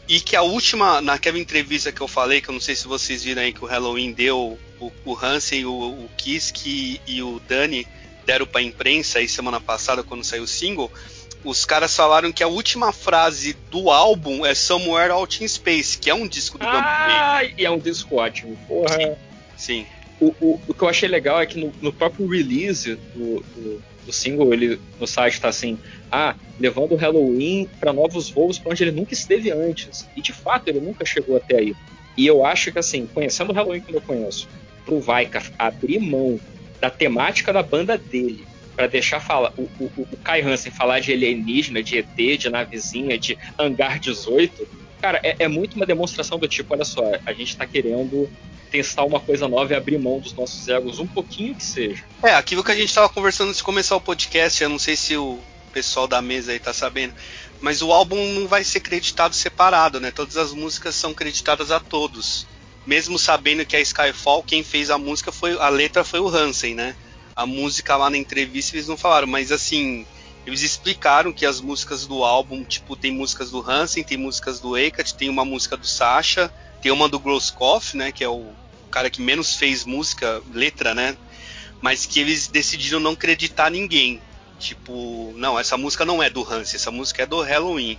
E 0.08 0.20
que 0.20 0.34
a 0.34 0.42
última, 0.42 1.00
naquela 1.00 1.38
entrevista 1.38 1.92
que 1.92 2.00
eu 2.00 2.08
falei, 2.08 2.40
que 2.40 2.48
eu 2.48 2.54
não 2.54 2.60
sei 2.60 2.74
se 2.74 2.88
vocês 2.88 3.22
viram 3.22 3.42
aí 3.42 3.52
que 3.52 3.62
o 3.62 3.68
Halloween 3.68 4.12
deu, 4.12 4.58
o, 4.80 4.92
o 5.04 5.16
Hansen, 5.16 5.66
o, 5.66 5.70
o 5.70 6.10
Kiske 6.16 7.00
e 7.06 7.22
o 7.22 7.40
Dani 7.46 7.86
deram 8.24 8.46
pra 8.46 8.60
imprensa 8.60 9.18
aí 9.18 9.28
semana 9.28 9.60
passada, 9.60 10.02
quando 10.02 10.24
saiu 10.24 10.42
o 10.42 10.46
single 10.46 10.90
os 11.44 11.64
caras 11.64 11.94
falaram 11.94 12.32
que 12.32 12.42
a 12.42 12.48
última 12.48 12.92
frase 12.92 13.56
do 13.70 13.90
álbum 13.90 14.44
é 14.44 14.54
Somewhere 14.54 15.12
Out 15.12 15.42
in 15.42 15.48
Space, 15.48 15.96
que 15.98 16.10
é 16.10 16.14
um 16.14 16.26
disco 16.26 16.58
do 16.58 16.66
Ah, 16.66 17.40
e 17.56 17.64
é 17.64 17.70
um 17.70 17.78
disco 17.78 18.16
ótimo, 18.16 18.58
porra. 18.66 18.96
Sim. 18.96 19.16
Sim. 19.56 19.86
O, 20.20 20.34
o, 20.40 20.60
o, 20.66 20.74
que 20.74 20.82
eu 20.82 20.88
achei 20.88 21.08
legal 21.08 21.40
é 21.40 21.46
que 21.46 21.58
no, 21.58 21.72
no 21.80 21.92
próprio 21.92 22.26
release 22.26 22.96
do, 23.14 23.40
do, 23.54 23.82
do, 24.06 24.12
single, 24.12 24.52
ele 24.52 24.80
no 24.98 25.06
site 25.06 25.40
tá 25.40 25.48
assim: 25.48 25.78
ah, 26.10 26.34
levando 26.58 26.92
o 26.92 26.96
Halloween 26.96 27.68
para 27.78 27.92
novos 27.92 28.28
voos 28.28 28.58
para 28.58 28.72
onde 28.72 28.82
ele 28.82 28.90
nunca 28.90 29.14
esteve 29.14 29.50
antes. 29.52 30.08
E 30.16 30.20
de 30.20 30.32
fato, 30.32 30.68
ele 30.68 30.80
nunca 30.80 31.04
chegou 31.04 31.36
até 31.36 31.58
aí. 31.58 31.76
E 32.16 32.26
eu 32.26 32.44
acho 32.44 32.72
que, 32.72 32.78
assim, 32.80 33.06
conhecendo 33.06 33.50
o 33.50 33.54
Halloween 33.54 33.80
como 33.80 33.98
eu 33.98 34.02
conheço, 34.02 34.48
pro 34.84 35.00
Vaika 35.00 35.40
abrir 35.56 36.00
mão 36.00 36.40
da 36.80 36.90
temática 36.90 37.52
da 37.52 37.62
banda 37.62 37.96
dele 37.96 38.44
para 38.78 38.86
deixar 38.86 39.20
o, 39.56 39.62
o, 39.62 40.06
o 40.12 40.16
Kai 40.18 40.40
Hansen 40.40 40.70
falar 40.70 41.00
de 41.00 41.12
alienígena, 41.12 41.82
de 41.82 41.98
ET, 41.98 42.38
de 42.38 42.48
navezinha, 42.48 43.18
de 43.18 43.36
hangar 43.58 43.98
18, 43.98 44.68
cara, 45.00 45.18
é, 45.24 45.34
é 45.40 45.48
muito 45.48 45.74
uma 45.74 45.84
demonstração 45.84 46.38
do 46.38 46.46
tipo, 46.46 46.72
olha 46.72 46.84
só, 46.84 47.02
a 47.26 47.32
gente 47.32 47.48
está 47.48 47.66
querendo 47.66 48.30
testar 48.70 49.02
uma 49.02 49.18
coisa 49.18 49.48
nova 49.48 49.72
e 49.72 49.76
abrir 49.76 49.98
mão 49.98 50.20
dos 50.20 50.32
nossos 50.32 50.68
egos 50.68 51.00
um 51.00 51.08
pouquinho 51.08 51.56
que 51.56 51.64
seja. 51.64 52.04
É, 52.22 52.34
aquilo 52.34 52.62
que 52.62 52.70
a 52.70 52.76
gente 52.76 52.86
estava 52.88 53.08
conversando 53.08 53.48
antes 53.48 53.58
de 53.58 53.64
começar 53.64 53.96
o 53.96 54.00
podcast, 54.00 54.62
eu 54.62 54.68
não 54.68 54.78
sei 54.78 54.94
se 54.94 55.16
o 55.16 55.40
pessoal 55.72 56.06
da 56.06 56.22
mesa 56.22 56.52
aí 56.52 56.60
tá 56.60 56.72
sabendo, 56.72 57.14
mas 57.60 57.82
o 57.82 57.90
álbum 57.90 58.32
não 58.32 58.46
vai 58.46 58.62
ser 58.62 58.78
creditado 58.78 59.34
separado, 59.34 59.98
né? 59.98 60.12
Todas 60.12 60.36
as 60.36 60.52
músicas 60.52 60.94
são 60.94 61.12
creditadas 61.12 61.72
a 61.72 61.80
todos. 61.80 62.46
Mesmo 62.86 63.18
sabendo 63.18 63.66
que 63.66 63.74
a 63.74 63.80
Skyfall, 63.80 64.44
quem 64.44 64.62
fez 64.62 64.88
a 64.88 64.96
música 64.98 65.32
foi 65.32 65.58
a 65.58 65.68
letra 65.68 66.04
foi 66.04 66.20
o 66.20 66.28
Hansen, 66.28 66.76
né? 66.76 66.94
A 67.38 67.46
música 67.46 67.96
lá 67.96 68.10
na 68.10 68.18
entrevista 68.18 68.74
eles 68.74 68.88
não 68.88 68.96
falaram, 68.96 69.28
mas 69.28 69.52
assim, 69.52 70.04
eles 70.44 70.60
explicaram 70.62 71.32
que 71.32 71.46
as 71.46 71.60
músicas 71.60 72.04
do 72.04 72.24
álbum, 72.24 72.64
tipo, 72.64 72.96
tem 72.96 73.12
músicas 73.12 73.52
do 73.52 73.60
Hansen, 73.60 74.02
tem 74.02 74.18
músicas 74.18 74.58
do 74.58 74.76
Eikat, 74.76 75.14
tem 75.14 75.28
uma 75.28 75.44
música 75.44 75.76
do 75.76 75.86
Sasha, 75.86 76.52
tem 76.82 76.90
uma 76.90 77.08
do 77.08 77.20
Grosskopf, 77.20 77.94
né, 77.94 78.10
que 78.10 78.24
é 78.24 78.28
o 78.28 78.44
cara 78.90 79.08
que 79.08 79.22
menos 79.22 79.54
fez 79.54 79.84
música, 79.84 80.42
letra, 80.52 80.96
né, 80.96 81.16
mas 81.80 82.06
que 82.06 82.18
eles 82.18 82.48
decidiram 82.48 82.98
não 82.98 83.12
acreditar 83.12 83.70
ninguém. 83.70 84.20
Tipo, 84.58 85.32
não, 85.36 85.56
essa 85.56 85.76
música 85.76 86.04
não 86.04 86.20
é 86.20 86.28
do 86.28 86.42
Hans, 86.42 86.74
essa 86.74 86.90
música 86.90 87.22
é 87.22 87.26
do 87.26 87.40
Halloween. 87.40 87.96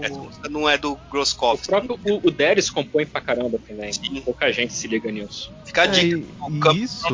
Essa 0.00 0.18
música 0.18 0.48
não 0.48 0.68
é 0.68 0.76
do 0.76 0.96
Groskopf. 1.10 1.64
O 1.64 1.66
próprio 1.66 2.00
o, 2.06 2.28
o 2.28 2.30
Darius 2.30 2.68
compõe 2.68 3.06
pra 3.06 3.22
caramba 3.22 3.58
também. 3.66 3.90
Sim. 3.90 4.20
Pouca 4.20 4.52
gente 4.52 4.72
se 4.74 4.86
liga 4.86 5.10
nisso. 5.10 5.50
Fica 5.64 5.82
a 5.82 5.84
é, 5.86 5.88
dica. 5.88 6.22
o 6.38 6.72
isso... 6.72 7.06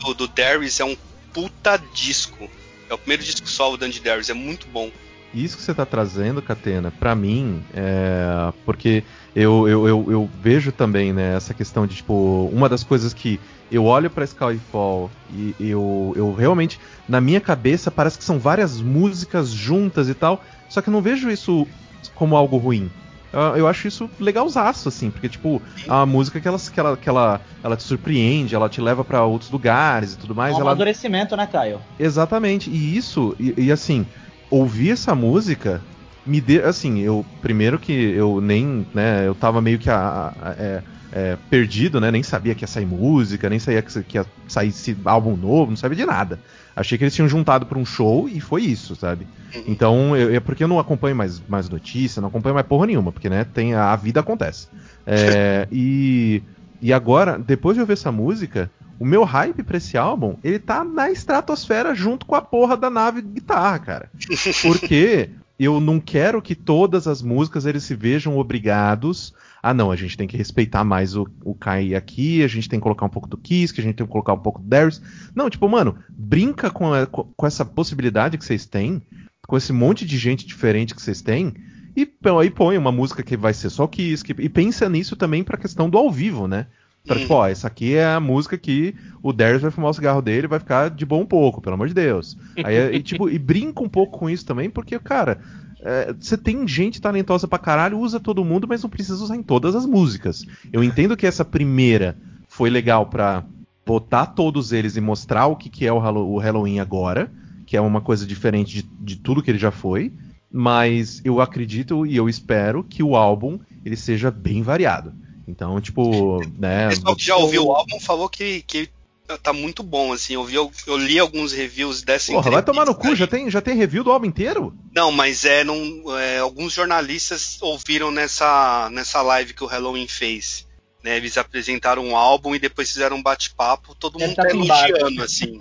do, 0.00 0.14
do 0.14 0.28
Darius 0.28 0.80
é 0.80 0.84
um 0.84 0.96
puta 1.32 1.76
disco. 1.94 2.48
É 2.88 2.94
o 2.94 2.98
primeiro 2.98 3.22
disco 3.22 3.48
solo 3.48 3.76
do 3.76 3.84
Andy 3.84 4.00
Darius, 4.00 4.30
é 4.30 4.34
muito 4.34 4.66
bom. 4.68 4.90
Isso 5.32 5.58
que 5.58 5.62
você 5.62 5.74
tá 5.74 5.84
trazendo, 5.84 6.40
Catena, 6.40 6.90
para 6.90 7.14
mim, 7.14 7.62
é. 7.74 8.52
Porque 8.64 9.04
eu, 9.36 9.68
eu, 9.68 9.86
eu, 9.86 10.06
eu, 10.10 10.30
vejo 10.40 10.72
também, 10.72 11.12
né, 11.12 11.36
essa 11.36 11.52
questão 11.52 11.86
de, 11.86 11.96
tipo, 11.96 12.48
uma 12.50 12.68
das 12.68 12.82
coisas 12.82 13.12
que 13.12 13.38
eu 13.70 13.84
olho 13.84 14.08
pra 14.08 14.24
Skyfall 14.24 15.10
e 15.30 15.54
eu, 15.60 16.14
eu 16.16 16.32
realmente, 16.32 16.80
na 17.06 17.20
minha 17.20 17.40
cabeça, 17.40 17.90
parece 17.90 18.16
que 18.16 18.24
são 18.24 18.38
várias 18.38 18.80
músicas 18.80 19.50
juntas 19.50 20.08
e 20.08 20.14
tal, 20.14 20.42
só 20.68 20.80
que 20.80 20.88
eu 20.88 20.92
não 20.92 21.02
vejo 21.02 21.30
isso 21.30 21.66
como 22.14 22.34
algo 22.34 22.56
ruim. 22.56 22.90
Eu, 23.32 23.56
eu 23.56 23.68
acho 23.68 23.88
isso 23.88 24.10
legalzaço, 24.18 24.88
assim, 24.88 25.10
porque, 25.10 25.28
tipo, 25.28 25.62
é 25.86 25.90
uma 25.90 26.06
música 26.06 26.40
que 26.40 26.48
ela, 26.48 26.58
que 26.58 26.80
ela, 26.80 26.96
que 26.96 27.08
ela, 27.08 27.40
ela 27.62 27.76
te 27.76 27.82
surpreende, 27.82 28.54
ela 28.54 28.68
te 28.68 28.80
leva 28.80 29.04
para 29.04 29.24
outros 29.24 29.50
lugares 29.50 30.14
e 30.14 30.18
tudo 30.18 30.34
mais. 30.34 30.54
É 30.54 30.58
um 30.58 30.60
ela... 30.60 30.70
amadurecimento, 30.70 31.36
né, 31.36 31.46
Caio? 31.46 31.80
Exatamente, 31.98 32.70
e 32.70 32.96
isso, 32.96 33.36
e, 33.38 33.54
e 33.56 33.72
assim, 33.72 34.06
ouvir 34.50 34.92
essa 34.92 35.14
música 35.14 35.82
me 36.26 36.40
deu, 36.40 36.68
assim, 36.68 37.00
eu 37.00 37.24
primeiro 37.40 37.78
que 37.78 37.92
eu 37.92 38.40
nem, 38.40 38.86
né, 38.92 39.26
eu 39.26 39.34
tava 39.34 39.60
meio 39.60 39.78
que 39.78 39.88
a, 39.88 39.96
a, 39.96 40.28
a, 40.28 40.52
é, 40.58 40.82
é, 41.10 41.38
perdido, 41.48 42.00
né, 42.00 42.10
nem 42.10 42.22
sabia 42.22 42.54
que 42.54 42.64
ia 42.64 42.68
sair 42.68 42.84
música, 42.84 43.48
nem 43.48 43.58
sabia 43.58 43.82
que, 43.82 44.16
ia 44.16 44.26
sair 44.46 44.68
esse 44.68 44.96
álbum 45.04 45.36
novo, 45.36 45.70
não 45.70 45.76
sabia 45.76 45.96
de 45.96 46.04
nada. 46.04 46.38
Achei 46.78 46.96
que 46.96 47.02
eles 47.02 47.14
tinham 47.14 47.28
juntado 47.28 47.66
para 47.66 47.76
um 47.76 47.84
show 47.84 48.28
e 48.28 48.40
foi 48.40 48.62
isso, 48.62 48.94
sabe? 48.94 49.26
Uhum. 49.52 49.64
Então, 49.66 50.16
eu, 50.16 50.32
é 50.32 50.38
porque 50.38 50.62
eu 50.62 50.68
não 50.68 50.78
acompanho 50.78 51.16
mais, 51.16 51.42
mais 51.48 51.68
notícia, 51.68 52.22
não 52.22 52.28
acompanho 52.28 52.54
mais 52.54 52.66
porra 52.66 52.86
nenhuma, 52.86 53.10
porque, 53.10 53.28
né, 53.28 53.42
tem, 53.42 53.74
a, 53.74 53.92
a 53.92 53.96
vida 53.96 54.20
acontece. 54.20 54.68
É, 55.04 55.66
e, 55.72 56.40
e 56.80 56.92
agora, 56.92 57.36
depois 57.36 57.74
de 57.74 57.80
ouvir 57.80 57.94
essa 57.94 58.12
música, 58.12 58.70
o 58.96 59.04
meu 59.04 59.24
hype 59.24 59.64
pra 59.64 59.78
esse 59.78 59.98
álbum, 59.98 60.36
ele 60.44 60.60
tá 60.60 60.84
na 60.84 61.10
estratosfera 61.10 61.96
junto 61.96 62.24
com 62.24 62.36
a 62.36 62.40
porra 62.40 62.76
da 62.76 62.88
nave 62.88 63.22
guitarra, 63.22 63.80
cara. 63.80 64.10
Porque 64.62 65.30
eu 65.58 65.80
não 65.80 65.98
quero 65.98 66.40
que 66.40 66.54
todas 66.54 67.08
as 67.08 67.20
músicas 67.20 67.66
eles 67.66 67.82
se 67.82 67.96
vejam 67.96 68.38
obrigados. 68.38 69.34
Ah, 69.62 69.74
não, 69.74 69.90
a 69.90 69.96
gente 69.96 70.16
tem 70.16 70.28
que 70.28 70.36
respeitar 70.36 70.84
mais 70.84 71.16
o, 71.16 71.26
o 71.44 71.54
Kai 71.54 71.94
aqui, 71.94 72.42
a 72.42 72.48
gente 72.48 72.68
tem 72.68 72.78
que 72.78 72.82
colocar 72.82 73.06
um 73.06 73.10
pouco 73.10 73.28
do 73.28 73.36
Kiss, 73.36 73.72
que 73.72 73.80
a 73.80 73.84
gente 73.84 73.96
tem 73.96 74.06
que 74.06 74.12
colocar 74.12 74.32
um 74.32 74.38
pouco 74.38 74.60
do 74.60 74.68
Darius. 74.68 75.02
Não, 75.34 75.50
tipo, 75.50 75.68
mano, 75.68 75.96
brinca 76.08 76.70
com, 76.70 76.92
a, 76.92 77.06
com 77.06 77.46
essa 77.46 77.64
possibilidade 77.64 78.38
que 78.38 78.44
vocês 78.44 78.66
têm, 78.66 79.02
com 79.46 79.56
esse 79.56 79.72
monte 79.72 80.04
de 80.04 80.16
gente 80.16 80.46
diferente 80.46 80.94
que 80.94 81.02
vocês 81.02 81.22
têm, 81.22 81.54
e 81.96 82.08
aí 82.38 82.50
põe 82.50 82.78
uma 82.78 82.92
música 82.92 83.22
que 83.22 83.36
vai 83.36 83.52
ser 83.52 83.70
só 83.70 83.84
o 83.84 83.88
Kiss, 83.88 84.22
que, 84.22 84.34
e 84.38 84.48
pensa 84.48 84.88
nisso 84.88 85.16
também 85.16 85.42
pra 85.42 85.58
questão 85.58 85.90
do 85.90 85.98
ao 85.98 86.10
vivo, 86.10 86.46
né? 86.46 86.66
Pra, 87.04 87.18
tipo, 87.18 87.34
ó, 87.34 87.48
essa 87.48 87.66
aqui 87.66 87.94
é 87.94 88.04
a 88.04 88.20
música 88.20 88.58
que 88.58 88.94
o 89.22 89.32
Darius 89.32 89.62
vai 89.62 89.70
fumar 89.70 89.90
o 89.90 89.94
cigarro 89.94 90.20
dele 90.20 90.46
e 90.46 90.48
vai 90.48 90.58
ficar 90.58 90.90
de 90.90 91.06
bom 91.06 91.22
um 91.22 91.26
pouco, 91.26 91.60
pelo 91.60 91.74
amor 91.74 91.88
de 91.88 91.94
Deus. 91.94 92.36
Aí, 92.62 92.96
e, 92.96 93.02
tipo, 93.02 93.28
e 93.30 93.38
brinca 93.38 93.82
um 93.82 93.88
pouco 93.88 94.18
com 94.18 94.28
isso 94.28 94.44
também, 94.44 94.68
porque, 94.68 94.98
cara, 94.98 95.40
é, 95.80 96.12
você 96.12 96.36
tem 96.36 96.66
gente 96.66 97.00
talentosa 97.00 97.46
pra 97.46 97.58
caralho, 97.58 97.98
usa 97.98 98.18
todo 98.18 98.44
mundo, 98.44 98.66
mas 98.68 98.82
não 98.82 98.90
precisa 98.90 99.22
usar 99.22 99.36
em 99.36 99.42
todas 99.42 99.74
as 99.74 99.86
músicas. 99.86 100.44
Eu 100.72 100.82
entendo 100.82 101.16
que 101.16 101.26
essa 101.26 101.44
primeira 101.44 102.16
foi 102.48 102.70
legal 102.70 103.06
pra 103.06 103.44
botar 103.86 104.26
todos 104.26 104.72
eles 104.72 104.96
e 104.96 105.00
mostrar 105.00 105.46
o 105.46 105.56
que, 105.56 105.68
que 105.68 105.86
é 105.86 105.92
o, 105.92 105.98
Halloween 105.98 106.80
agora, 106.80 107.30
que 107.66 107.76
é 107.76 107.80
uma 107.80 108.00
coisa 108.00 108.26
diferente 108.26 108.82
de, 108.82 108.90
de 109.00 109.16
tudo 109.16 109.42
que 109.42 109.50
ele 109.50 109.58
já 109.58 109.70
foi. 109.70 110.12
Mas 110.50 111.20
eu 111.24 111.40
acredito 111.40 112.06
e 112.06 112.16
eu 112.16 112.28
espero 112.28 112.82
que 112.82 113.02
o 113.02 113.14
álbum 113.14 113.58
ele 113.84 113.96
seja 113.96 114.30
bem 114.30 114.62
variado. 114.62 115.12
Então, 115.46 115.80
tipo, 115.80 116.40
né. 116.58 116.86
O 116.86 116.90
pessoal 116.90 117.16
que 117.16 117.24
já 117.24 117.36
ouviu 117.36 117.66
o 117.66 117.72
álbum 117.72 118.00
falou 118.00 118.28
que, 118.28 118.62
que 118.62 118.88
tá 119.36 119.52
muito 119.52 119.82
bom, 119.82 120.12
assim. 120.12 120.34
Eu, 120.34 120.44
vi, 120.44 120.54
eu, 120.54 120.70
eu 120.86 120.96
li 120.96 121.18
alguns 121.18 121.52
reviews 121.52 122.02
dessa 122.02 122.32
Porra, 122.32 122.50
vai 122.50 122.62
tomar 122.62 122.86
no 122.86 122.94
cu, 122.94 123.14
já 123.14 123.26
tem, 123.26 123.50
já 123.50 123.60
tem 123.60 123.76
review 123.76 124.02
do 124.02 124.12
álbum 124.12 124.26
inteiro? 124.26 124.74
Não, 124.94 125.12
mas 125.12 125.44
é, 125.44 125.64
não, 125.64 126.18
é, 126.18 126.38
alguns 126.38 126.72
jornalistas 126.72 127.58
ouviram 127.60 128.10
nessa, 128.10 128.88
nessa 128.90 129.20
live 129.20 129.52
que 129.52 129.64
o 129.64 129.66
Halloween 129.66 130.08
fez. 130.08 130.66
Né, 131.00 131.16
eles 131.16 131.38
apresentaram 131.38 132.04
um 132.04 132.16
álbum 132.16 132.56
e 132.56 132.58
depois 132.58 132.90
fizeram 132.90 133.18
um 133.18 133.22
bate-papo, 133.22 133.94
todo 133.94 134.18
mundo 134.18 134.34
tá, 134.34 134.42
tá 134.42 134.50
elogiando, 134.50 135.22
assim. 135.22 135.56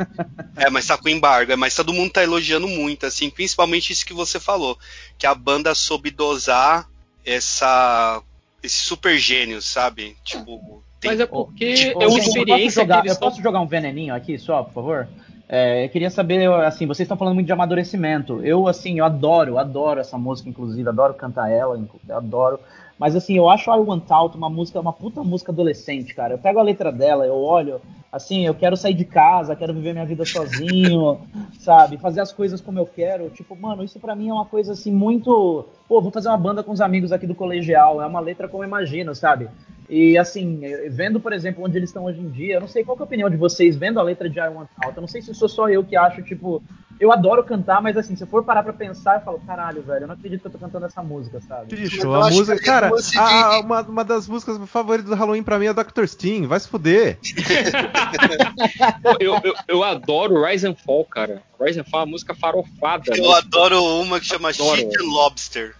é, 0.57 0.67
mas 0.67 0.87
tá 0.87 0.97
com 0.97 1.07
embargo, 1.07 1.51
é, 1.51 1.55
mas 1.55 1.75
todo 1.75 1.93
mundo 1.93 2.11
tá 2.11 2.23
elogiando 2.23 2.67
muito, 2.67 3.05
assim, 3.05 3.29
principalmente 3.29 3.93
isso 3.93 4.03
que 4.03 4.15
você 4.15 4.39
falou, 4.39 4.79
que 5.15 5.27
a 5.27 5.35
banda 5.35 5.75
soube 5.75 6.09
dosar 6.09 6.89
essa 7.23 8.23
esse 8.63 8.77
super 8.77 9.17
gênio, 9.17 9.61
sabe? 9.61 10.17
Tipo. 10.23 10.83
Mas 11.07 11.19
é 11.19 11.25
porque 11.25 11.73
tipo, 11.73 12.03
é 12.03 12.07
uma 12.07 12.19
experiência. 12.19 12.81
Eu 12.81 12.87
posso, 12.87 12.95
jogar, 12.95 13.05
eu 13.05 13.15
posso 13.15 13.41
jogar 13.41 13.61
um 13.61 13.67
veneninho 13.67 14.13
aqui 14.13 14.37
só, 14.37 14.63
por 14.63 14.73
favor? 14.73 15.07
É, 15.49 15.85
eu 15.85 15.89
queria 15.89 16.09
saber, 16.09 16.45
assim, 16.65 16.85
vocês 16.85 17.05
estão 17.05 17.15
falando 17.15 17.35
muito 17.35 17.47
de 17.47 17.53
amadurecimento. 17.53 18.41
Eu, 18.43 18.67
assim, 18.67 18.99
eu 18.99 19.05
adoro, 19.05 19.57
adoro 19.57 19.99
essa 20.01 20.17
música, 20.17 20.49
inclusive, 20.49 20.87
adoro 20.89 21.13
cantar 21.13 21.49
ela, 21.49 21.81
adoro. 22.09 22.59
Mas 22.99 23.15
assim, 23.15 23.37
eu 23.37 23.47
acho 23.47 23.71
I 23.71 23.79
Want 23.79 24.09
Out 24.09 24.35
uma 24.35 24.49
música, 24.49 24.79
uma 24.79 24.91
puta 24.91 25.23
música 25.23 25.51
adolescente, 25.51 26.15
cara. 26.15 26.33
Eu 26.33 26.39
pego 26.39 26.59
a 26.59 26.63
letra 26.63 26.91
dela, 26.91 27.25
eu 27.25 27.35
olho, 27.35 27.79
assim, 28.11 28.45
eu 28.45 28.55
quero 28.55 28.75
sair 28.75 28.95
de 28.95 29.05
casa, 29.05 29.55
quero 29.55 29.73
viver 29.73 29.93
minha 29.93 30.05
vida 30.05 30.25
sozinho, 30.25 31.19
sabe? 31.59 31.97
Fazer 31.97 32.21
as 32.21 32.33
coisas 32.33 32.59
como 32.59 32.79
eu 32.79 32.87
quero. 32.87 33.29
Tipo, 33.29 33.55
mano, 33.55 33.83
isso 33.83 33.99
para 33.99 34.15
mim 34.15 34.29
é 34.29 34.33
uma 34.33 34.45
coisa 34.45 34.73
assim 34.73 34.91
muito. 34.91 35.65
Pô, 35.87 36.01
vou 36.01 36.11
fazer 36.11 36.27
uma 36.27 36.37
banda 36.37 36.63
com 36.63 36.71
os 36.71 36.81
amigos 36.81 37.11
aqui 37.11 37.27
do 37.27 37.35
colegial. 37.35 38.01
É 38.01 38.05
uma 38.05 38.19
letra 38.19 38.47
como 38.47 38.63
eu 38.63 38.67
imagino, 38.67 39.13
sabe? 39.13 39.47
E 39.89 40.17
assim, 40.17 40.61
vendo, 40.89 41.19
por 41.19 41.31
exemplo, 41.31 41.63
onde 41.63 41.77
eles 41.77 41.89
estão 41.89 42.05
hoje 42.05 42.19
em 42.19 42.29
dia, 42.29 42.55
eu 42.55 42.61
não 42.61 42.67
sei 42.67 42.83
qual 42.83 42.97
é 42.97 43.01
a 43.01 43.03
opinião 43.05 43.29
de 43.29 43.37
vocês 43.37 43.75
vendo 43.75 43.99
a 43.99 44.03
letra 44.03 44.29
de 44.29 44.37
I 44.37 44.49
Want 44.49 44.69
Out. 44.83 44.97
Eu 44.97 45.01
não 45.01 45.07
sei 45.07 45.21
se 45.21 45.33
sou 45.33 45.47
só 45.47 45.69
eu 45.69 45.83
que 45.83 45.95
acho, 45.95 46.21
tipo, 46.23 46.61
eu 46.99 47.11
adoro 47.11 47.43
cantar, 47.43 47.81
mas 47.81 47.95
assim, 47.95 48.15
se 48.15 48.23
eu 48.23 48.27
for 48.27 48.43
parar 48.43 48.63
pra 48.63 48.73
pensar, 48.73 49.15
eu 49.15 49.21
falo, 49.21 49.39
caralho, 49.45 49.81
velho, 49.83 50.03
eu 50.03 50.07
não 50.07 50.15
acredito 50.15 50.41
que 50.41 50.47
eu 50.47 50.51
tô 50.51 50.57
cantando 50.57 50.85
essa 50.87 51.01
música, 51.03 51.39
sabe? 51.41 51.75
Bicho, 51.75 52.11
a 52.11 52.29
música. 52.29 52.59
Cara, 52.59 52.91
a, 53.17 53.59
uma, 53.59 53.81
uma 53.81 54.03
das 54.03 54.27
músicas 54.27 54.57
favoritas 54.69 55.09
do 55.09 55.15
Halloween 55.15 55.43
pra 55.43 55.59
mim 55.59 55.67
é 55.67 55.73
Dr. 55.73 56.05
Sting, 56.05 56.47
vai 56.47 56.59
se 56.59 56.67
fuder. 56.67 57.19
eu, 59.19 59.39
eu, 59.43 59.53
eu, 59.67 59.83
adoro 59.83 60.43
Rise 60.43 60.67
and 60.67 60.75
Fall, 60.75 61.05
cara. 61.05 61.43
Rise 61.61 61.79
and 61.79 61.85
Fall 61.85 62.01
é 62.01 62.03
uma 62.03 62.11
música 62.11 62.33
farofada. 62.35 63.15
Eu 63.15 63.29
né? 63.29 63.37
adoro 63.37 63.83
uma 64.01 64.19
que 64.19 64.25
chama 64.25 64.49
adoro. 64.49 64.75
Shit 64.75 64.97
and 64.99 65.11
Lobster. 65.11 65.75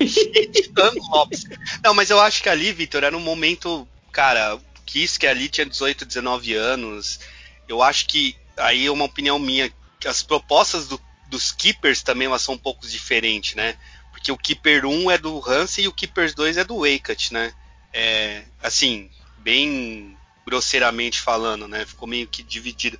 Shit 0.00 0.72
and 0.78 0.94
Lobster. 1.10 1.58
Não, 1.82 1.94
mas 1.94 2.10
eu 2.10 2.20
acho 2.20 2.42
que 2.42 2.48
ali, 2.48 2.72
Victor, 2.72 3.04
era 3.04 3.16
um 3.16 3.20
momento. 3.20 3.86
Cara, 4.10 4.58
Kiss, 4.84 5.18
que 5.18 5.26
ali 5.26 5.48
tinha 5.48 5.66
18, 5.66 6.04
19 6.04 6.54
anos. 6.54 7.20
Eu 7.68 7.82
acho 7.82 8.06
que. 8.06 8.36
Aí 8.56 8.86
é 8.86 8.90
uma 8.90 9.06
opinião 9.06 9.38
minha 9.38 9.72
as 10.06 10.22
propostas 10.22 10.86
do, 10.86 11.00
dos 11.28 11.52
Keepers 11.52 12.02
também 12.02 12.26
elas 12.26 12.42
são 12.42 12.54
um 12.54 12.58
pouco 12.58 12.86
diferentes, 12.86 13.54
né? 13.54 13.76
Porque 14.10 14.30
o 14.30 14.36
Keeper 14.36 14.86
1 14.86 15.10
é 15.10 15.18
do 15.18 15.42
Hansen 15.48 15.84
e 15.84 15.88
o 15.88 15.92
Keepers 15.92 16.34
2 16.34 16.56
é 16.56 16.64
do 16.64 16.78
Wakeut, 16.78 17.32
né? 17.32 17.52
É, 17.92 18.42
assim, 18.62 19.10
bem 19.38 20.16
grosseiramente 20.46 21.20
falando, 21.20 21.66
né? 21.66 21.84
Ficou 21.84 22.08
meio 22.08 22.26
que 22.26 22.42
dividido. 22.42 22.98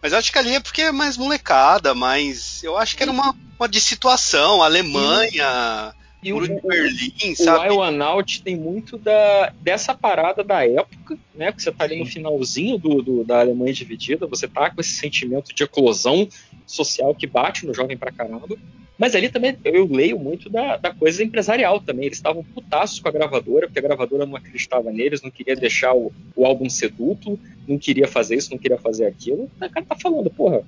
Mas 0.00 0.12
acho 0.12 0.32
que 0.32 0.38
ali 0.38 0.54
é 0.54 0.60
porque 0.60 0.82
é 0.82 0.92
mais 0.92 1.16
molecada, 1.16 1.94
mas 1.94 2.62
eu 2.64 2.76
acho 2.76 2.96
que 2.96 3.02
era 3.02 3.12
uma, 3.12 3.36
uma 3.58 3.68
de 3.68 3.80
situação, 3.80 4.62
Alemanha, 4.62 5.94
e 6.22 6.32
o, 6.32 6.38
Berlim, 6.40 7.34
sabe? 7.34 7.70
O 7.70 7.84
Ionaut 7.84 8.42
tem 8.42 8.54
muito 8.54 8.96
da, 8.96 9.52
dessa 9.60 9.92
parada 9.92 10.44
da 10.44 10.64
época, 10.64 11.18
né? 11.34 11.50
Que 11.50 11.60
você 11.60 11.72
tá 11.72 11.84
ali 11.84 11.98
no 11.98 12.06
finalzinho 12.06 12.78
do, 12.78 13.02
do, 13.02 13.24
da 13.24 13.40
Alemanha 13.40 13.72
dividida, 13.72 14.26
você 14.26 14.46
tá 14.46 14.70
com 14.70 14.80
esse 14.80 14.92
sentimento 14.92 15.52
de 15.52 15.64
eclosão 15.64 16.28
social 16.64 17.12
que 17.12 17.26
bate 17.26 17.66
no 17.66 17.74
jovem 17.74 17.96
pra 17.96 18.12
caramba. 18.12 18.56
Mas 18.96 19.16
ali 19.16 19.28
também 19.28 19.56
eu 19.64 19.84
leio 19.90 20.16
muito 20.16 20.48
da, 20.48 20.76
da 20.76 20.94
coisa 20.94 21.24
empresarial 21.24 21.80
também. 21.80 22.06
Eles 22.06 22.18
estavam 22.18 22.44
putaços 22.44 23.00
com 23.00 23.08
a 23.08 23.12
gravadora, 23.12 23.66
porque 23.66 23.80
a 23.80 23.82
gravadora 23.82 24.24
não 24.24 24.36
acreditava 24.36 24.92
neles, 24.92 25.22
não 25.22 25.30
queria 25.30 25.56
deixar 25.56 25.92
o, 25.92 26.12
o 26.36 26.46
álbum 26.46 26.70
ser 26.70 26.92
duplo, 26.92 27.36
não 27.66 27.78
queria 27.78 28.06
fazer 28.06 28.36
isso, 28.36 28.52
não 28.52 28.58
queria 28.58 28.78
fazer 28.78 29.06
aquilo. 29.06 29.50
O 29.56 29.70
cara 29.70 29.84
tá 29.84 29.96
falando, 29.96 30.30
porra, 30.30 30.62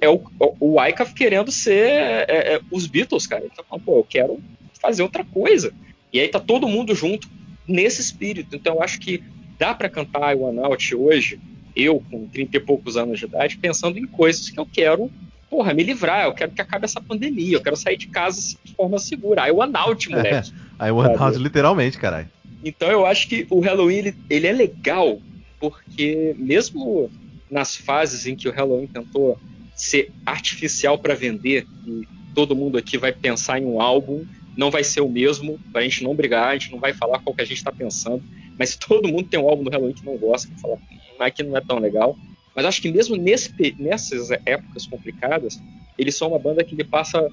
é 0.00 0.08
o, 0.08 0.22
o 0.60 0.76
querendo 1.16 1.50
ser 1.50 1.88
é, 1.88 2.54
é, 2.54 2.60
os 2.70 2.86
Beatles, 2.86 3.26
cara. 3.26 3.42
Ele 3.42 3.52
tá 3.52 3.64
falando, 3.64 3.84
pô, 3.84 3.98
eu 3.98 4.06
quero 4.08 4.40
fazer 4.82 5.02
outra 5.02 5.24
coisa. 5.24 5.72
E 6.12 6.20
aí 6.20 6.28
tá 6.28 6.40
todo 6.40 6.68
mundo 6.68 6.94
junto 6.94 7.28
nesse 7.66 8.00
espírito. 8.00 8.56
Então 8.56 8.74
eu 8.74 8.82
acho 8.82 8.98
que 8.98 9.22
dá 9.58 9.72
para 9.72 9.88
cantar 9.88 10.36
o 10.36 10.44
Out 10.64 10.94
hoje, 10.94 11.40
eu 11.74 12.02
com 12.10 12.26
30 12.26 12.56
e 12.56 12.60
poucos 12.60 12.96
anos 12.96 13.18
de 13.18 13.24
idade, 13.24 13.56
pensando 13.56 13.96
em 13.96 14.06
coisas 14.06 14.50
que 14.50 14.58
eu 14.58 14.66
quero, 14.66 15.10
porra, 15.48 15.72
me 15.72 15.84
livrar, 15.84 16.24
eu 16.24 16.34
quero 16.34 16.50
que 16.50 16.60
acabe 16.60 16.84
essa 16.84 17.00
pandemia, 17.00 17.56
eu 17.56 17.62
quero 17.62 17.76
sair 17.76 17.96
de 17.96 18.08
casa 18.08 18.56
de 18.64 18.74
forma 18.74 18.98
segura. 18.98 19.44
Aí 19.44 19.52
o 19.52 19.62
Out, 19.62 20.10
moleque. 20.10 20.52
aí 20.78 20.90
o 20.90 21.00
Out 21.00 21.38
literalmente, 21.38 21.96
caralho. 21.96 22.28
Então 22.64 22.90
eu 22.90 23.06
acho 23.06 23.28
que 23.28 23.46
o 23.48 23.60
Halloween 23.60 23.98
ele, 23.98 24.14
ele 24.28 24.46
é 24.46 24.52
legal, 24.52 25.20
porque 25.60 26.34
mesmo 26.38 27.10
nas 27.50 27.76
fases 27.76 28.26
em 28.26 28.34
que 28.34 28.48
o 28.48 28.52
Halloween 28.52 28.86
tentou 28.86 29.38
ser 29.74 30.10
artificial 30.24 30.98
para 30.98 31.14
vender 31.14 31.66
e 31.86 32.06
todo 32.34 32.56
mundo 32.56 32.78
aqui 32.78 32.96
vai 32.96 33.12
pensar 33.12 33.58
em 33.58 33.64
um 33.64 33.80
álbum, 33.80 34.24
não 34.56 34.70
vai 34.70 34.84
ser 34.84 35.00
o 35.00 35.08
mesmo, 35.08 35.58
pra 35.72 35.82
gente 35.82 36.04
não 36.04 36.14
brigar, 36.14 36.48
a 36.48 36.52
gente 36.52 36.70
não 36.70 36.78
vai 36.78 36.92
falar 36.92 37.18
qual 37.20 37.34
que 37.34 37.42
a 37.42 37.44
gente 37.44 37.58
está 37.58 37.72
pensando, 37.72 38.22
mas 38.58 38.70
se 38.70 38.78
todo 38.78 39.08
mundo 39.08 39.28
tem 39.28 39.40
um 39.40 39.48
álbum 39.48 39.64
do 39.64 39.70
Halloween 39.70 39.94
que 39.94 40.04
não 40.04 40.16
gosta, 40.16 40.48
que 40.48 40.60
fala, 40.60 40.74
hum, 40.74 40.98
aqui 41.18 41.42
não 41.42 41.56
é 41.56 41.60
tão 41.60 41.78
legal. 41.78 42.16
Mas 42.54 42.66
acho 42.66 42.82
que 42.82 42.92
mesmo 42.92 43.16
nesse, 43.16 43.50
nessas 43.78 44.30
épocas 44.30 44.86
complicadas, 44.86 45.58
eles 45.96 46.14
são 46.14 46.28
uma 46.28 46.38
banda 46.38 46.62
que 46.62 46.74
lhe 46.74 46.84
passa. 46.84 47.26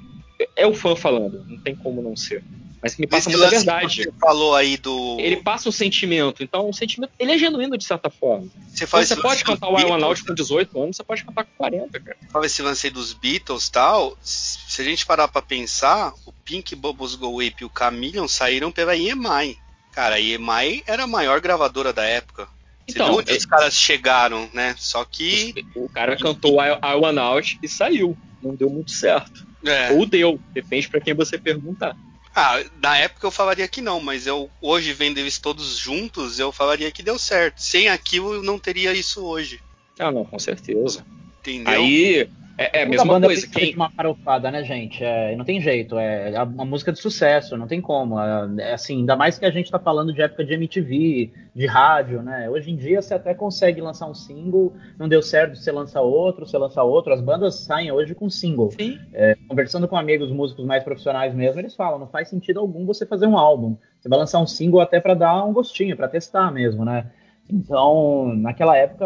É 0.56 0.66
o 0.66 0.74
fã 0.74 0.95
falando, 0.95 1.45
não 1.48 1.60
tem 1.60 1.76
como 1.76 2.02
não 2.02 2.16
ser 2.16 2.44
mas 2.82 2.95
que 2.95 3.02
me 3.02 3.07
passa 3.07 3.30
muita 3.30 3.49
verdade. 3.49 4.03
Você 4.03 4.11
falou 4.20 4.56
aí 4.56 4.78
do. 4.78 5.18
Ele 5.20 5.38
passa 5.38 5.68
um 5.68 5.72
sentimento, 5.72 6.41
então 6.41 6.70
o 6.70 6.74
sentimento. 6.74 7.11
Ele 7.20 7.34
é 7.34 7.38
genuíno 7.38 7.78
de 7.78 7.84
certa 7.84 8.10
forma. 8.10 8.48
Você, 8.70 8.88
fala 8.88 9.03
então, 9.03 9.18
você 9.18 9.22
pode 9.22 9.44
cantar 9.44 9.70
o 9.70 9.78
I 9.78 9.84
One 9.84 10.03
Out 10.03 10.24
com 10.24 10.34
18 10.34 10.82
anos, 10.82 10.95
você 10.95 11.03
pode 11.03 11.24
cantar 11.26 11.44
com 11.44 11.52
40, 11.57 11.99
cara. 11.99 12.18
Fala 12.32 12.45
esse 12.45 12.61
lance 12.61 12.88
aí 12.88 12.94
dos 12.94 13.11
Beatles 13.14 13.70
tal. 13.70 14.18
Se 14.22 14.82
a 14.82 14.86
gente 14.86 15.06
parar 15.06 15.28
pra 15.28 15.41
pensar, 15.41 16.14
o 16.26 16.32
Pink 16.32 16.74
Bubbles 16.76 17.16
Go 17.16 17.41
Ape 17.41 17.64
e 17.64 17.66
o 17.66 17.72
Chameleon 17.78 18.28
saíram 18.28 18.72
pela 18.72 18.95
EMI. 18.95 19.57
Cara, 19.91 20.16
a 20.16 20.22
EMI 20.22 20.84
era 20.88 21.03
a 21.03 21.07
maior 21.07 21.41
gravadora 21.41 21.91
da 21.91 22.06
época. 22.06 22.48
Você 22.88 22.98
então, 22.98 23.16
onde 23.16 23.32
é... 23.32 23.36
os 23.36 23.45
caras 23.45 23.74
chegaram, 23.74 24.49
né? 24.53 24.74
Só 24.78 25.03
que. 25.03 25.66
O 25.76 25.90
cara 25.90 26.16
cantou 26.16 26.64
I, 26.64 26.70
I 26.82 26.95
One 26.95 27.20
Out 27.20 27.60
e 27.61 27.68
saiu. 27.68 28.18
Não 28.41 28.56
deu 28.56 28.70
muito 28.70 28.91
certo. 28.91 29.48
É. 29.64 29.91
Ou 29.91 30.06
deu, 30.06 30.40
depende 30.53 30.88
para 30.88 31.02
quem 31.02 31.14
você 31.14 31.38
perguntar. 31.38 31.95
Ah, 32.36 32.64
na 32.81 32.98
época 32.98 33.27
eu 33.27 33.31
falaria 33.31 33.68
que 33.68 33.81
não, 33.81 33.99
mas 33.99 34.27
eu 34.27 34.49
hoje 34.61 34.94
vendo 34.94 35.18
eles 35.18 35.38
todos 35.40 35.77
juntos, 35.77 36.40
eu 36.40 36.52
falaria 36.52 36.91
que 36.91 37.03
deu 37.03 37.18
certo. 37.18 37.61
Sem 37.61 37.90
aquilo 37.90 38.36
eu 38.36 38.44
não 38.44 38.57
teria 38.57 38.94
isso 38.94 39.23
hoje. 39.23 39.60
Ah, 39.98 40.11
não, 40.11 40.23
com 40.23 40.40
certeza. 40.40 41.06
Entendeu? 41.40 41.73
Aí 41.73 42.30
é, 42.60 42.80
é 42.80 42.84
a 42.84 42.86
mesma 42.86 43.06
banda 43.06 43.27
coisa. 43.27 43.48
Quem... 43.48 43.73
uma 43.73 43.90
farofada, 43.90 44.52
né, 44.52 44.61
gente? 44.65 45.02
É, 45.02 45.34
não 45.38 45.45
tem 45.45 45.61
jeito. 45.61 45.98
É 45.98 46.44
uma 46.44 46.65
música 46.65 46.91
de 46.91 46.99
sucesso, 46.99 47.56
não 47.56 47.68
tem 47.68 47.80
como. 47.80 48.19
É, 48.19 48.49
é, 48.60 48.73
assim, 48.73 48.98
ainda 48.98 49.15
mais 49.15 49.40
que 49.40 49.45
a 49.45 49.49
gente 49.49 49.72
tá 49.72 49.80
falando 49.80 50.11
de 50.11 50.22
época 50.22 50.44
de 50.44 50.53
MTV, 50.53 51.31
de 51.56 51.65
rádio, 51.65 52.22
né? 52.22 52.49
Hoje 52.49 52.69
em 52.69 52.76
dia 52.76 53.02
você 53.02 53.14
até 53.14 53.34
consegue 53.34 53.80
lançar 53.80 54.07
um 54.07 54.14
single, 54.14 54.73
não 54.98 55.07
deu 55.07 55.22
certo, 55.22 55.56
você 55.56 55.72
lança 55.72 56.02
outro, 56.02 56.45
você 56.45 56.57
lança 56.57 56.84
outro. 56.84 57.14
As 57.14 57.22
bandas 57.22 57.56
saem 57.56 57.94
hoje 57.94 58.14
com 58.14 58.30
single. 58.30 58.69
É, 59.14 59.38
conversando 59.48 59.88
com 59.88 59.95
amigos 59.95 60.30
músicos 60.30 60.65
mais 60.65 60.84
profissionais 60.84 61.34
mesmo, 61.34 61.61
eles 61.61 61.73
falam, 61.73 61.98
não 61.98 62.07
faz 62.07 62.27
sentido 62.27 62.60
algum 62.60 62.86
você 62.86 63.06
fazer 63.06 63.26
um 63.26 63.38
álbum. 63.38 63.77
Você 64.02 64.10
vai 64.10 64.19
lançar 64.19 64.40
um 64.40 64.48
single 64.48 64.81
até 64.81 64.99
para 64.99 65.14
dar 65.14 65.45
um 65.45 65.53
gostinho, 65.53 65.95
para 65.95 66.10
testar 66.10 66.52
mesmo, 66.52 66.84
né? 66.84 67.06
Então, 67.51 68.35
naquela 68.35 68.77
época, 68.77 69.05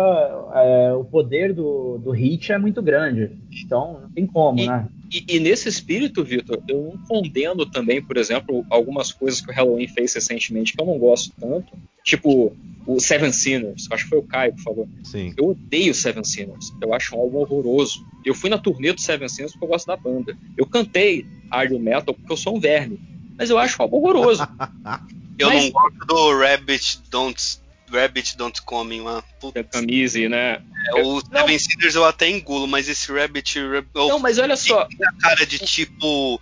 é, 0.53 0.93
o 0.93 1.05
poder 1.05 1.53
do, 1.53 1.97
do 1.97 2.11
hit 2.11 2.51
é 2.51 2.57
muito 2.57 2.81
grande. 2.81 3.31
Então, 3.63 4.01
não 4.01 4.09
tem 4.09 4.27
como, 4.27 4.59
e, 4.59 4.67
né? 4.67 4.87
E, 5.09 5.35
e, 5.35 5.39
nesse 5.39 5.69
espírito, 5.69 6.23
Vitor, 6.23 6.61
eu 6.67 6.83
não 6.83 6.97
condeno 7.05 7.65
também, 7.65 8.01
por 8.01 8.17
exemplo, 8.17 8.65
algumas 8.69 9.11
coisas 9.11 9.39
que 9.39 9.49
o 9.49 9.53
Halloween 9.53 9.87
fez 9.87 10.13
recentemente 10.13 10.73
que 10.73 10.81
eu 10.81 10.85
não 10.85 10.97
gosto 10.97 11.31
tanto. 11.39 11.71
Tipo, 12.03 12.53
o 12.85 12.99
Seven 12.99 13.31
Sinners. 13.31 13.87
Acho 13.91 14.03
que 14.03 14.09
foi 14.09 14.19
o 14.19 14.23
Caio 14.23 14.53
que 14.53 14.61
falou. 14.61 14.89
Sim. 15.03 15.33
Eu 15.37 15.49
odeio 15.51 15.93
Seven 15.93 16.23
Sinners. 16.23 16.73
Eu 16.81 16.93
acho 16.93 17.15
um 17.15 17.19
álbum 17.19 17.37
horroroso. 17.39 18.05
Eu 18.25 18.35
fui 18.35 18.49
na 18.49 18.57
turnê 18.57 18.91
do 18.91 18.99
Seven 18.99 19.29
Sinners 19.29 19.53
porque 19.53 19.65
eu 19.65 19.69
gosto 19.69 19.87
da 19.87 19.95
banda. 19.95 20.37
Eu 20.57 20.65
cantei 20.65 21.25
Iron 21.63 21.79
Metal 21.79 22.13
porque 22.13 22.31
eu 22.31 22.37
sou 22.37 22.57
um 22.57 22.59
verme. 22.59 22.99
Mas 23.37 23.49
eu 23.49 23.57
acho 23.57 23.81
um 23.81 23.83
álbum 23.83 23.97
horroroso. 23.97 24.43
eu 25.39 25.47
mas... 25.47 25.63
não 25.63 25.71
gosto 25.71 26.05
do 26.07 26.39
Rabbit 26.39 27.01
Don't 27.09 27.62
Rabbit 27.93 28.35
Don't 28.35 28.61
Come 28.63 28.99
lá. 29.01 29.23
Puta. 29.39 29.63
Camise, 29.63 30.27
né? 30.27 30.61
É, 30.95 31.01
o 31.01 31.21
Seven 31.21 31.59
Sinners 31.59 31.95
eu 31.95 32.05
até 32.05 32.29
engulo, 32.29 32.67
mas 32.67 32.89
esse 32.89 33.11
Rabbit. 33.11 33.59
Oh, 33.93 34.07
não, 34.07 34.19
mas 34.19 34.39
olha 34.39 34.55
só. 34.55 34.81
A 34.81 35.21
cara 35.21 35.45
de 35.45 35.59
tipo. 35.59 36.41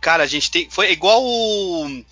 Cara, 0.00 0.24
a 0.24 0.26
gente 0.26 0.50
tem. 0.50 0.68
Foi 0.70 0.90
igual 0.92 1.22
o. 1.24 2.04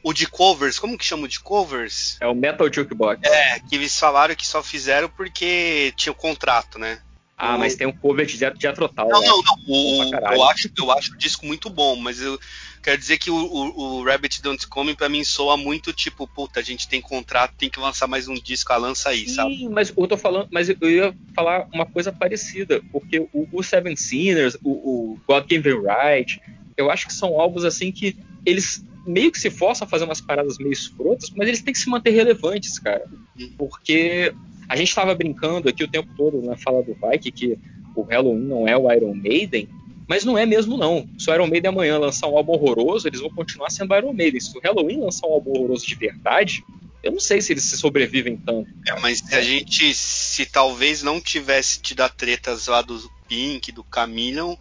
O 0.00 0.12
de 0.12 0.28
covers, 0.28 0.78
como 0.78 0.96
que 0.96 1.04
chama 1.04 1.24
o 1.24 1.28
de 1.28 1.40
covers? 1.40 2.16
É 2.20 2.26
o 2.26 2.34
Metal 2.34 2.72
Jukebox. 2.72 3.20
É, 3.24 3.58
que 3.58 3.74
eles 3.74 3.98
falaram 3.98 4.34
que 4.34 4.46
só 4.46 4.62
fizeram 4.62 5.08
porque 5.08 5.92
tinha 5.96 6.12
o 6.12 6.16
contrato, 6.16 6.78
né? 6.78 7.00
Ah, 7.38 7.54
o... 7.54 7.58
mas 7.58 7.76
tem 7.76 7.86
um 7.86 7.92
cover 7.92 8.26
de 8.26 8.38
Tull. 8.38 8.90
Não, 8.96 9.08
não, 9.08 9.42
não. 9.42 9.58
O, 9.66 10.14
eu, 10.34 10.42
acho, 10.44 10.70
eu 10.76 10.90
acho 10.90 11.14
o 11.14 11.18
disco 11.18 11.46
muito 11.46 11.70
bom, 11.70 11.94
mas 11.96 12.20
eu, 12.20 12.38
Quer 12.82 12.96
dizer 12.96 13.18
que 13.18 13.30
o, 13.30 13.34
o, 13.34 13.98
o 13.98 14.04
Rabbit 14.04 14.40
Don't 14.40 14.66
Come 14.68 14.94
pra 14.94 15.08
mim 15.08 15.24
soa 15.24 15.56
muito 15.56 15.92
tipo, 15.92 16.26
puta, 16.26 16.60
a 16.60 16.62
gente 16.62 16.88
tem 16.88 17.00
contrato, 17.00 17.54
tem 17.58 17.68
que 17.68 17.80
lançar 17.80 18.06
mais 18.06 18.28
um 18.28 18.34
disco, 18.34 18.72
a 18.72 18.76
lança 18.76 19.10
aí, 19.10 19.28
Sim, 19.28 19.34
sabe? 19.34 19.68
mas 19.68 19.92
eu 19.94 20.06
tô 20.06 20.16
falando, 20.16 20.48
mas 20.50 20.68
eu 20.68 20.90
ia 20.90 21.14
falar 21.34 21.66
uma 21.72 21.84
coisa 21.84 22.12
parecida, 22.12 22.80
porque 22.92 23.18
o, 23.18 23.48
o 23.52 23.62
Seven 23.62 23.96
Sinners, 23.96 24.56
o, 24.62 24.70
o 24.70 25.20
God 25.26 25.46
Gave 25.48 25.74
Right, 25.74 26.40
eu 26.76 26.90
acho 26.90 27.06
que 27.06 27.12
são 27.12 27.40
álbuns 27.40 27.64
assim 27.64 27.90
que 27.90 28.16
eles 28.46 28.84
meio 29.06 29.32
que 29.32 29.40
se 29.40 29.50
forçam 29.50 29.86
a 29.86 29.90
fazer 29.90 30.04
umas 30.04 30.20
paradas 30.20 30.58
meio 30.58 30.72
escrotas, 30.72 31.30
mas 31.30 31.48
eles 31.48 31.62
têm 31.62 31.72
que 31.72 31.80
se 31.80 31.90
manter 31.90 32.10
relevantes, 32.10 32.78
cara. 32.78 33.04
Uhum. 33.38 33.52
Porque 33.58 34.32
a 34.68 34.76
gente 34.76 34.94
tava 34.94 35.14
brincando 35.14 35.68
aqui 35.68 35.82
o 35.82 35.88
tempo 35.88 36.08
todo 36.16 36.42
na 36.42 36.56
fala 36.56 36.82
do 36.82 36.96
Mike 37.02 37.30
que 37.30 37.58
o 37.94 38.02
Halloween 38.02 38.44
não 38.44 38.68
é 38.68 38.76
o 38.76 38.92
Iron 38.92 39.14
Maiden, 39.14 39.68
mas 40.06 40.24
não 40.24 40.38
é 40.38 40.46
mesmo, 40.46 40.76
não. 40.76 41.08
Se 41.18 41.30
o 41.30 41.34
Iron 41.34 41.46
Maiden 41.46 41.70
amanhã 41.70 41.98
lançar 41.98 42.28
um 42.28 42.36
álbum 42.36 42.52
horroroso, 42.52 43.08
eles 43.08 43.20
vão 43.20 43.30
continuar 43.30 43.70
sendo 43.70 43.94
Iron 43.94 44.12
Maiden. 44.12 44.40
Se 44.40 44.56
o 44.56 44.60
Halloween 44.60 45.00
lançar 45.00 45.26
um 45.26 45.32
álbum 45.32 45.50
horroroso 45.50 45.86
de 45.86 45.94
verdade, 45.94 46.64
eu 47.02 47.12
não 47.12 47.20
sei 47.20 47.40
se 47.40 47.52
eles 47.52 47.64
se 47.64 47.76
sobrevivem 47.76 48.36
tanto. 48.36 48.70
É, 48.86 48.98
mas 49.00 49.18
se 49.18 49.34
a 49.34 49.42
gente, 49.42 49.92
se 49.94 50.46
talvez 50.46 51.02
não 51.02 51.20
tivesse 51.20 51.80
tido 51.80 52.00
a 52.00 52.08
tretas 52.08 52.66
lá 52.66 52.82
do 52.82 52.98
Pink, 53.28 53.70
do 53.70 53.84
Chameleon, 53.94 54.56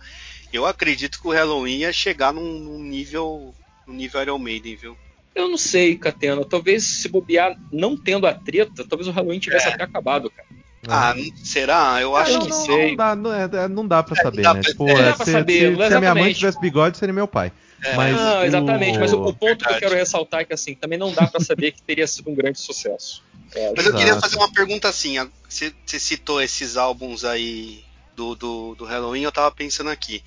eu 0.52 0.66
acredito 0.66 1.22
que 1.22 1.28
o 1.28 1.32
Halloween 1.32 1.80
ia 1.80 1.94
chegar 1.94 2.34
num, 2.34 2.60
num 2.60 2.80
nível, 2.80 3.54
num 3.86 3.94
nível 3.94 4.22
Iron 4.22 4.40
Maiden, 4.40 4.76
viu? 4.76 4.98
Eu 5.38 5.48
não 5.48 5.58
sei, 5.58 5.96
Catena. 5.96 6.44
Talvez 6.44 6.84
se 6.84 7.08
bobear 7.08 7.56
não 7.72 7.96
tendo 7.96 8.26
a 8.26 8.34
treta, 8.34 8.84
talvez 8.88 9.08
o 9.08 9.12
Halloween 9.12 9.40
tivesse 9.40 9.68
é. 9.68 9.74
até 9.74 9.84
acabado, 9.84 10.32
cara. 10.32 10.48
Ah, 10.88 11.14
será? 11.44 12.02
Eu 12.02 12.16
acho 12.16 12.34
não, 12.34 12.42
que 12.42 12.50
não, 12.50 12.66
sei. 12.66 12.90
Não 12.90 12.96
dá, 12.96 13.16
não, 13.16 13.34
é, 13.34 13.68
não 13.68 13.88
dá 13.88 14.02
pra 14.02 14.20
é, 14.20 14.24
saber, 14.24 14.42
dá 14.42 14.54
né? 14.54 14.62
Pra, 14.62 14.72
tipo, 14.72 14.90
é, 14.90 15.14
se, 15.14 15.32
saber, 15.32 15.76
se, 15.76 15.88
se, 15.88 15.94
a 15.94 16.00
minha 16.00 16.16
mãe 16.16 16.34
tivesse 16.34 16.60
bigode, 16.60 16.98
seria 16.98 17.14
meu 17.14 17.28
pai. 17.28 17.52
É, 17.84 17.96
mas 17.96 18.16
não, 18.16 18.44
exatamente, 18.44 18.98
o... 18.98 19.02
mas 19.02 19.14
o, 19.14 19.22
o 19.22 19.34
ponto 19.34 19.42
Verdade. 19.42 19.68
que 19.68 19.74
eu 19.76 19.80
quero 19.90 19.96
ressaltar 19.96 20.42
é 20.42 20.46
que 20.46 20.54
assim, 20.54 20.74
também 20.74 20.98
não 20.98 21.14
dá 21.14 21.28
para 21.28 21.40
saber 21.40 21.72
que 21.74 21.82
teria 21.82 22.08
sido 22.08 22.32
um 22.32 22.36
grande 22.36 22.60
sucesso. 22.60 23.24
É, 23.54 23.74
mas 23.76 23.86
eu 23.86 23.96
queria 23.96 24.20
fazer 24.20 24.38
uma 24.38 24.52
pergunta 24.52 24.90
assim, 24.90 25.16
você, 25.48 25.72
você 25.86 26.00
citou 26.00 26.42
esses 26.42 26.78
álbuns 26.78 27.24
aí 27.24 27.84
do, 28.16 28.34
do, 28.36 28.76
do, 28.76 28.86
Halloween, 28.86 29.24
eu 29.24 29.32
tava 29.32 29.52
pensando 29.52 29.90
aqui. 29.90 30.24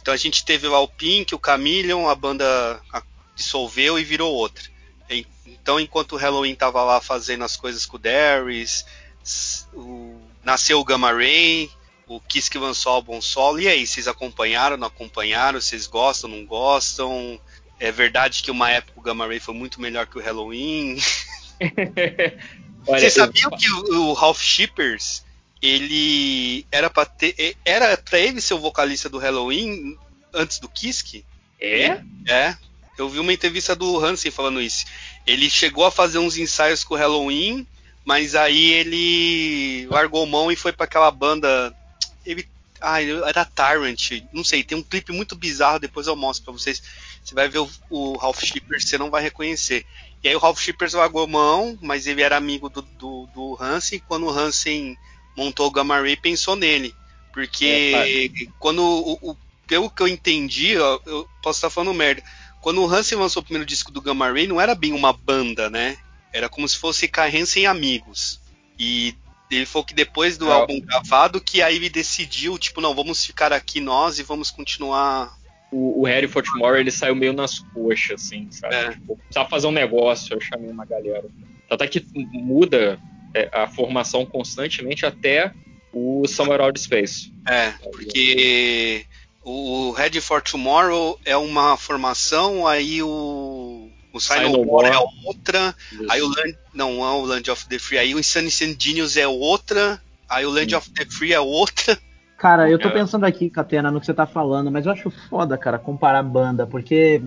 Então 0.00 0.12
a 0.12 0.16
gente 0.16 0.44
teve 0.44 0.66
lá 0.66 0.80
o 0.80 0.88
Pink, 0.88 1.34
o 1.34 1.40
Chameleon, 1.44 2.08
a 2.08 2.14
banda 2.14 2.80
dissolveu 3.38 3.98
e 3.98 4.04
virou 4.04 4.34
outra. 4.34 4.64
Então 5.46 5.80
enquanto 5.80 6.12
o 6.12 6.16
Halloween 6.16 6.54
tava 6.54 6.82
lá 6.82 7.00
fazendo 7.00 7.44
as 7.44 7.56
coisas 7.56 7.86
com 7.86 7.96
o 7.96 8.00
Darius, 8.00 8.84
o, 9.72 10.20
nasceu 10.44 10.78
o 10.78 10.84
Gamma 10.84 11.12
Ray, 11.12 11.70
o 12.06 12.20
Kiss 12.20 12.50
que 12.50 12.58
lançou 12.58 12.92
o 12.92 12.94
álbum 12.96 13.20
solo. 13.20 13.60
E 13.60 13.68
aí, 13.68 13.86
vocês 13.86 14.08
acompanharam, 14.08 14.76
não 14.76 14.86
acompanharam? 14.86 15.60
Vocês 15.60 15.86
gostam, 15.86 16.30
não 16.30 16.44
gostam? 16.44 17.40
É 17.78 17.92
verdade 17.92 18.42
que 18.42 18.50
uma 18.50 18.70
época 18.70 18.98
o 18.98 19.02
Gamma 19.02 19.26
Ray 19.26 19.40
foi 19.40 19.54
muito 19.54 19.80
melhor 19.80 20.06
que 20.06 20.18
o 20.18 20.22
Halloween? 20.22 20.96
Vocês 22.86 23.12
sabiam 23.12 23.50
que 23.50 23.70
o, 23.70 24.08
o 24.08 24.12
Ralph 24.12 24.40
Shippers 24.40 25.24
ele 25.60 26.64
era 26.70 26.88
para 26.88 27.04
ter 27.04 27.56
era 27.64 27.96
para 27.96 28.18
ele 28.18 28.40
ser 28.40 28.54
o 28.54 28.60
vocalista 28.60 29.08
do 29.08 29.18
Halloween 29.18 29.98
antes 30.32 30.58
do 30.58 30.68
Kiss? 30.68 31.24
É? 31.60 32.00
É. 32.26 32.56
Eu 32.98 33.08
vi 33.08 33.18
uma 33.18 33.32
entrevista 33.32 33.74
do 33.76 33.98
Hansen 34.04 34.30
falando 34.30 34.60
isso. 34.60 34.84
Ele 35.26 35.48
chegou 35.48 35.84
a 35.84 35.90
fazer 35.90 36.18
uns 36.18 36.36
ensaios 36.36 36.84
com 36.84 36.94
o 36.94 36.96
Halloween 36.98 37.66
mas 38.08 38.34
aí 38.34 38.72
ele 38.72 39.86
largou 39.90 40.24
mão 40.24 40.50
e 40.50 40.56
foi 40.56 40.72
para 40.72 40.84
aquela 40.84 41.10
banda. 41.10 41.76
Ele. 42.24 42.48
Ah, 42.80 43.02
era 43.02 43.44
Tyrant. 43.44 44.22
Não 44.32 44.42
sei, 44.42 44.64
tem 44.64 44.78
um 44.78 44.82
clipe 44.82 45.12
muito 45.12 45.36
bizarro, 45.36 45.78
depois 45.78 46.06
eu 46.06 46.16
mostro 46.16 46.46
pra 46.46 46.54
vocês. 46.54 46.82
Você 47.22 47.34
vai 47.34 47.50
ver 47.50 47.58
o, 47.58 47.70
o 47.90 48.16
Ralph 48.16 48.42
Shippers, 48.42 48.88
você 48.88 48.96
não 48.96 49.10
vai 49.10 49.20
reconhecer. 49.20 49.84
E 50.24 50.28
aí 50.28 50.34
o 50.34 50.38
Ralph 50.38 50.58
Shippers 50.58 50.94
largou 50.94 51.26
mão, 51.26 51.78
mas 51.82 52.06
ele 52.06 52.22
era 52.22 52.34
amigo 52.34 52.70
do, 52.70 52.80
do, 52.80 53.26
do 53.34 53.58
Hansen. 53.60 54.00
Quando 54.08 54.24
o 54.24 54.30
Hansen 54.30 54.96
montou 55.36 55.66
o 55.66 55.70
Gamma 55.70 56.00
Ray, 56.00 56.16
pensou 56.16 56.56
nele. 56.56 56.94
Porque 57.34 57.92
é, 57.94 58.48
quando 58.58 58.82
o, 58.82 59.32
o, 59.32 59.36
pelo 59.66 59.90
que 59.90 60.02
eu 60.02 60.08
entendi, 60.08 60.78
ó, 60.78 60.98
eu 61.04 61.28
posso 61.42 61.58
estar 61.58 61.68
falando 61.68 61.92
merda. 61.92 62.22
Quando 62.60 62.82
o 62.82 62.86
Hansen 62.86 63.18
lançou 63.18 63.40
o 63.40 63.44
primeiro 63.44 63.66
disco 63.66 63.92
do 63.92 64.00
Gamma 64.00 64.30
Ray, 64.30 64.46
não 64.46 64.60
era 64.60 64.74
bem 64.74 64.92
uma 64.92 65.12
banda, 65.12 65.70
né? 65.70 65.96
Era 66.32 66.48
como 66.48 66.68
se 66.68 66.76
fosse 66.76 67.08
Carren 67.08 67.46
sem 67.46 67.66
amigos. 67.66 68.40
E 68.78 69.14
ele 69.50 69.66
falou 69.66 69.84
que 69.84 69.94
depois 69.94 70.36
do 70.36 70.48
é. 70.48 70.52
álbum 70.52 70.80
gravado, 70.80 71.40
que 71.40 71.62
aí 71.62 71.76
ele 71.76 71.88
decidiu, 71.88 72.58
tipo, 72.58 72.80
não, 72.80 72.94
vamos 72.94 73.24
ficar 73.24 73.52
aqui 73.52 73.80
nós 73.80 74.18
e 74.18 74.22
vamos 74.22 74.50
continuar. 74.50 75.36
O, 75.70 76.02
o 76.02 76.06
Harry 76.06 76.28
Fortmore, 76.28 76.80
ele 76.80 76.90
saiu 76.90 77.14
meio 77.14 77.32
nas 77.32 77.58
coxas, 77.58 78.24
assim, 78.24 78.48
sabe? 78.50 78.74
É. 78.74 78.92
Tipo, 78.92 79.16
precisava 79.16 79.48
fazer 79.48 79.66
um 79.66 79.72
negócio, 79.72 80.34
eu 80.34 80.40
chamei 80.40 80.70
uma 80.70 80.84
galera. 80.84 81.24
Até 81.70 81.86
que 81.86 82.04
muda 82.14 82.98
é, 83.34 83.48
a 83.52 83.66
formação 83.66 84.24
constantemente 84.24 85.04
até 85.04 85.52
o 85.92 86.26
Somewhere 86.26 86.62
Out 86.62 86.80
Space. 86.80 87.32
É, 87.46 87.70
porque 87.90 89.06
o 89.44 89.90
Red 89.92 90.20
for 90.20 90.42
Tomorrow 90.42 91.18
é 91.24 91.36
uma 91.36 91.76
formação, 91.76 92.66
aí 92.66 93.02
o, 93.02 93.88
o 94.12 94.20
Silent 94.20 94.54
War 94.66 94.86
é 94.86 94.98
outra, 95.26 95.74
Isso. 95.92 96.06
aí 96.10 96.20
o 96.20 96.28
Land, 96.28 96.58
não 96.74 97.04
é 97.04 97.10
o 97.10 97.24
Land 97.24 97.50
of 97.50 97.68
the 97.68 97.78
Free, 97.78 97.98
aí 97.98 98.14
o 98.14 98.18
Insanity 98.18 98.76
Genius 98.78 99.16
é 99.16 99.26
outra, 99.26 100.00
aí 100.28 100.44
o 100.44 100.50
Land 100.50 100.70
Sim. 100.70 100.76
of 100.76 100.90
the 100.90 101.06
Free 101.06 101.32
é 101.32 101.40
outra. 101.40 101.98
Cara, 102.38 102.70
eu 102.70 102.78
tô 102.78 102.88
é. 102.88 102.92
pensando 102.92 103.24
aqui, 103.24 103.50
Catena, 103.50 103.90
no 103.90 103.98
que 103.98 104.06
você 104.06 104.14
tá 104.14 104.24
falando, 104.24 104.70
mas 104.70 104.86
eu 104.86 104.92
acho 104.92 105.10
foda, 105.28 105.58
cara, 105.58 105.76
comparar 105.76 106.22
banda, 106.22 106.68
porque 106.68 107.20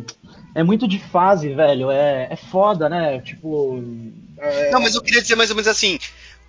é 0.55 0.63
muito 0.63 0.88
de 0.88 0.99
fase, 0.99 1.53
velho. 1.53 1.91
É, 1.91 2.29
é 2.31 2.35
foda, 2.38 2.88
né? 2.88 3.19
Tipo. 3.19 3.83
É... 4.38 4.71
Não, 4.71 4.79
mas 4.79 4.95
eu 4.95 5.01
queria 5.01 5.21
dizer 5.21 5.35
mais 5.35 5.49
ou 5.49 5.55
menos 5.57 5.67
assim: 5.67 5.99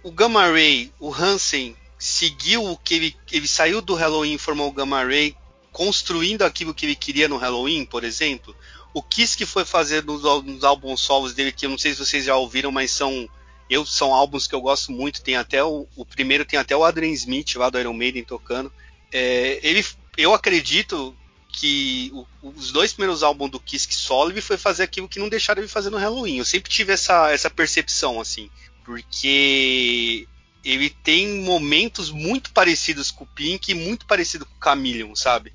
o 0.05 0.13
Gamma 0.13 0.47
Ray, 0.47 0.93
o 1.01 1.13
Hansen, 1.13 1.75
seguiu 1.99 2.65
o 2.65 2.77
que 2.77 2.95
ele. 2.95 3.17
Ele 3.33 3.49
saiu 3.49 3.83
do 3.83 3.95
Halloween 3.95 4.35
e 4.35 4.39
formou 4.39 4.69
o 4.69 4.73
Gamma 4.73 5.03
Ray, 5.03 5.35
construindo 5.73 6.43
aquilo 6.43 6.75
que 6.75 6.87
ele 6.87 6.95
queria 6.95 7.27
no 7.27 7.39
Halloween, 7.39 7.85
por 7.85 8.05
exemplo. 8.05 8.55
O 8.95 9.03
Kiss 9.03 9.37
que 9.37 9.47
foi 9.47 9.65
fazer 9.65 10.05
nos, 10.05 10.23
nos 10.45 10.63
álbuns 10.63 11.01
solos 11.01 11.33
dele, 11.33 11.51
que 11.51 11.65
eu 11.65 11.71
não 11.71 11.79
sei 11.79 11.93
se 11.93 11.99
vocês 11.99 12.27
já 12.27 12.37
ouviram, 12.37 12.71
mas 12.71 12.91
são 12.91 13.29
eu 13.71 13.87
são 13.87 14.13
álbuns 14.13 14.47
que 14.47 14.55
eu 14.55 14.61
gosto 14.61 14.93
muito. 14.93 15.23
Tem 15.23 15.35
até 15.35 15.65
o, 15.65 15.87
o 15.97 16.05
primeiro 16.05 16.45
tem 16.45 16.59
até 16.59 16.77
o 16.77 16.85
Adrian 16.85 17.13
Smith 17.13 17.55
lá 17.57 17.71
do 17.71 17.81
Iron 17.81 17.95
Maiden 17.95 18.23
tocando. 18.23 18.71
É, 19.11 19.59
ele, 19.63 19.85
eu 20.17 20.35
acredito 20.35 21.17
que 21.49 22.11
o, 22.13 22.27
os 22.51 22.71
dois 22.71 22.93
primeiros 22.93 23.23
álbuns 23.23 23.51
do 23.51 23.61
Kiss 23.61 23.89
solo 23.93 24.31
ele 24.31 24.43
foi 24.43 24.59
fazer 24.59 24.83
aquilo 24.83 25.09
que 25.09 25.19
não 25.19 25.29
deixaram 25.29 25.63
ele 25.63 25.69
fazer 25.69 25.89
no 25.89 25.97
Halloween. 25.97 26.39
Eu 26.39 26.45
sempre 26.45 26.71
tive 26.71 26.93
essa, 26.93 27.31
essa 27.31 27.49
percepção 27.49 28.21
assim, 28.21 28.51
porque 28.85 30.29
ele 30.65 30.91
tem 30.91 31.41
momentos 31.43 32.11
muito 32.11 32.53
parecidos 32.53 33.11
com 33.11 33.25
o 33.25 33.27
Pink 33.27 33.71
e 33.71 33.75
muito 33.75 34.07
parecido 34.07 34.47
com 34.47 34.53
o 34.53 34.65
Chameleon, 34.65 35.15
sabe? 35.15 35.53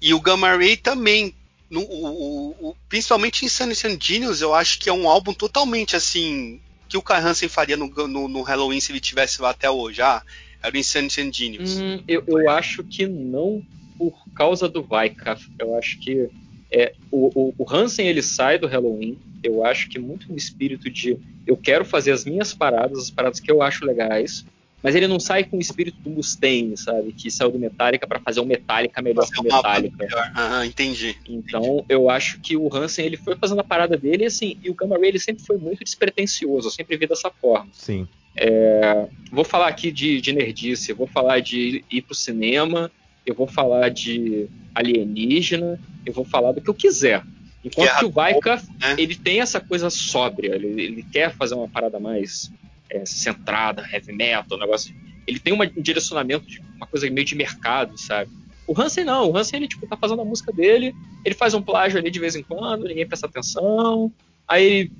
E 0.00 0.12
o 0.12 0.20
Gamma 0.20 0.56
Ray 0.56 0.76
também. 0.76 1.34
No, 1.70 1.80
o, 1.80 2.50
o, 2.70 2.76
principalmente 2.88 3.44
em 3.44 3.48
Sunny 3.48 3.74
Genius, 4.00 4.40
eu 4.40 4.54
acho 4.54 4.78
que 4.78 4.88
é 4.88 4.92
um 4.92 5.08
álbum 5.08 5.32
totalmente 5.32 5.96
assim 5.96 6.60
que 6.88 6.96
o 6.96 7.02
Kai 7.02 7.20
Hansen 7.20 7.48
faria 7.48 7.76
no, 7.76 7.88
no, 7.88 8.28
no, 8.28 8.42
Halloween 8.42 8.80
se 8.80 8.92
ele 8.92 9.00
tivesse 9.00 9.40
lá 9.40 9.50
até 9.50 9.68
hoje? 9.68 10.02
Ah, 10.02 10.22
era 10.62 10.74
o 10.74 10.78
Insanity 10.78 11.32
Genius. 11.32 11.78
Hum, 11.78 12.02
eu, 12.06 12.22
eu 12.26 12.50
acho 12.50 12.84
que 12.84 13.06
não 13.06 13.64
por 13.98 14.14
causa 14.34 14.68
do 14.68 14.82
Vaikaf. 14.82 15.50
Eu 15.58 15.76
acho 15.76 15.98
que 15.98 16.28
é, 16.74 16.92
o, 17.08 17.30
o, 17.34 17.54
o, 17.56 17.72
Hansen 17.72 18.08
ele 18.08 18.20
sai 18.20 18.58
do 18.58 18.66
Halloween. 18.66 19.16
Eu 19.44 19.64
acho 19.64 19.88
que 19.88 19.96
muito 19.96 20.28
no 20.28 20.36
espírito 20.36 20.90
de 20.90 21.16
eu 21.46 21.56
quero 21.56 21.84
fazer 21.84 22.10
as 22.10 22.24
minhas 22.24 22.52
paradas, 22.52 22.98
as 22.98 23.10
paradas 23.10 23.38
que 23.38 23.50
eu 23.50 23.62
acho 23.62 23.84
legais, 23.84 24.44
mas 24.82 24.96
ele 24.96 25.06
não 25.06 25.20
sai 25.20 25.44
com 25.44 25.56
o 25.56 25.60
espírito 25.60 25.98
do 26.00 26.10
Mustaine, 26.10 26.76
sabe? 26.76 27.12
Que 27.12 27.30
saiu 27.30 27.52
do 27.52 27.60
Metallica 27.60 28.08
para 28.08 28.18
fazer 28.18 28.40
um 28.40 28.44
Metallica 28.44 29.00
melhor 29.00 29.24
que 29.30 29.40
o 29.40 29.44
Metallica. 29.44 30.32
Ah, 30.34 30.66
entendi. 30.66 31.16
Então, 31.28 31.62
entendi. 31.62 31.84
eu 31.88 32.10
acho 32.10 32.40
que 32.40 32.56
o 32.56 32.68
Hansen 32.74 33.06
ele 33.06 33.16
foi 33.16 33.36
fazendo 33.36 33.60
a 33.60 33.64
parada 33.64 33.96
dele 33.96 34.24
e 34.24 34.26
assim, 34.26 34.58
e 34.60 34.68
o 34.68 34.74
Gamma 34.74 34.96
Ray 34.96 35.10
ele 35.10 35.20
sempre 35.20 35.44
foi 35.44 35.56
muito 35.56 35.84
despretensioso, 35.84 36.66
eu 36.66 36.72
sempre 36.72 36.96
vi 36.96 37.06
dessa 37.06 37.30
forma. 37.30 37.68
Sim. 37.72 38.08
É, 38.36 39.06
vou 39.30 39.44
falar 39.44 39.68
aqui 39.68 39.92
de, 39.92 40.20
de 40.20 40.32
nerdice, 40.32 40.92
vou 40.92 41.06
falar 41.06 41.38
de 41.38 41.84
ir 41.88 42.02
pro 42.02 42.16
cinema, 42.16 42.90
eu 43.26 43.34
vou 43.34 43.46
falar 43.46 43.88
de 43.90 44.48
alienígena, 44.74 45.80
eu 46.04 46.12
vou 46.12 46.24
falar 46.24 46.52
do 46.52 46.60
que 46.60 46.68
eu 46.68 46.74
quiser. 46.74 47.22
Enquanto 47.64 47.86
Guerra 47.86 47.98
que 47.98 48.04
o 48.04 48.10
Vaika, 48.10 48.62
né? 48.78 48.96
ele 48.98 49.14
tem 49.14 49.40
essa 49.40 49.58
coisa 49.60 49.88
sóbria, 49.88 50.54
ele, 50.54 50.82
ele 50.82 51.02
quer 51.02 51.34
fazer 51.34 51.54
uma 51.54 51.68
parada 51.68 51.98
mais 51.98 52.52
é, 52.90 53.06
centrada, 53.06 53.88
heavy 53.90 54.12
metal, 54.12 54.58
um 54.58 54.60
negócio. 54.60 54.94
Ele 55.26 55.38
tem 55.38 55.52
uma, 55.52 55.64
um 55.64 55.80
direcionamento 55.80 56.46
de 56.46 56.60
uma 56.76 56.86
coisa 56.86 57.08
meio 57.08 57.26
de 57.26 57.34
mercado, 57.34 57.98
sabe? 57.98 58.30
O 58.66 58.78
Hansen 58.78 59.04
não, 59.04 59.30
o 59.30 59.36
Hansen 59.36 59.58
ele 59.58 59.68
tipo, 59.68 59.86
tá 59.86 59.96
fazendo 59.96 60.22
a 60.22 60.24
música 60.24 60.52
dele, 60.52 60.94
ele 61.24 61.34
faz 61.34 61.54
um 61.54 61.62
plágio 61.62 61.98
ali 61.98 62.10
de 62.10 62.20
vez 62.20 62.36
em 62.36 62.42
quando, 62.42 62.84
ninguém 62.84 63.06
presta 63.06 63.26
atenção. 63.26 64.12
Aí 64.46 64.90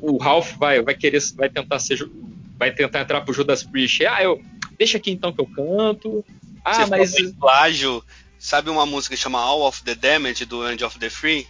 o 0.00 0.16
Ralph 0.16 0.54
vai, 0.56 0.80
vai 0.82 0.94
querer, 0.94 1.20
vai 1.34 1.48
tentar 1.48 1.78
ser, 1.80 2.08
vai 2.56 2.72
tentar 2.72 3.00
entrar 3.00 3.20
pro 3.22 3.34
Judas 3.34 3.62
Priest. 3.62 4.06
Ah, 4.06 4.22
eu 4.22 4.40
deixa 4.78 4.98
aqui 4.98 5.10
então 5.10 5.32
que 5.32 5.40
eu 5.40 5.46
canto. 5.46 6.24
Ah, 6.66 6.84
Você 6.84 6.90
mas 6.90 7.32
plágio, 7.38 8.04
sabe 8.36 8.70
uma 8.70 8.84
música 8.84 9.14
que 9.14 9.22
chama 9.22 9.38
All 9.38 9.62
of 9.62 9.84
the 9.84 9.94
Damage 9.94 10.44
do 10.44 10.68
End 10.68 10.82
of 10.84 10.98
the 10.98 11.08
Free? 11.08 11.46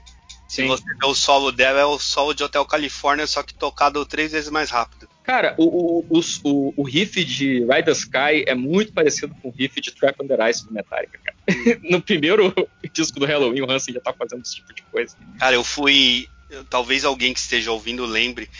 Sim. 0.47 0.63
Se 0.63 0.69
você 0.69 0.85
ver 0.85 1.07
o 1.07 1.15
solo 1.15 1.51
dela, 1.51 1.81
é 1.81 1.85
o 1.87 1.99
solo 1.99 2.35
de 2.35 2.45
Hotel 2.45 2.65
California, 2.67 3.27
só 3.27 3.43
que 3.43 3.55
tocado 3.55 4.05
três 4.05 4.33
vezes 4.33 4.51
mais 4.51 4.69
rápido. 4.69 5.09
Cara, 5.25 5.55
o, 5.57 6.05
o, 6.07 6.21
o, 6.45 6.75
o, 6.77 6.83
riff 6.85 7.25
de 7.25 7.61
Ride 7.61 7.87
the 7.87 7.93
Sky 7.93 8.45
é 8.47 8.55
muito 8.55 8.93
parecido 8.93 9.35
com 9.41 9.49
o 9.49 9.51
riff 9.51 9.81
de 9.81 9.91
Trap 9.91 10.23
Under 10.23 10.39
Ice 10.51 10.67
do 10.67 10.73
Metallica, 10.73 11.19
cara. 11.19 11.37
no 11.83 12.01
primeiro 12.03 12.55
disco 12.93 13.19
do 13.19 13.25
Halloween, 13.25 13.63
o 13.63 13.71
Hansen 13.71 13.95
já 13.95 14.01
tá 14.01 14.13
fazendo 14.13 14.43
esse 14.43 14.57
tipo 14.57 14.75
de 14.75 14.83
coisa. 14.83 15.17
Cara, 15.39 15.57
eu 15.57 15.65
fui. 15.65 16.29
Talvez 16.69 17.07
alguém 17.07 17.33
que 17.33 17.41
esteja 17.41 17.73
ouvindo 17.73 18.05
lembre. 18.05 18.51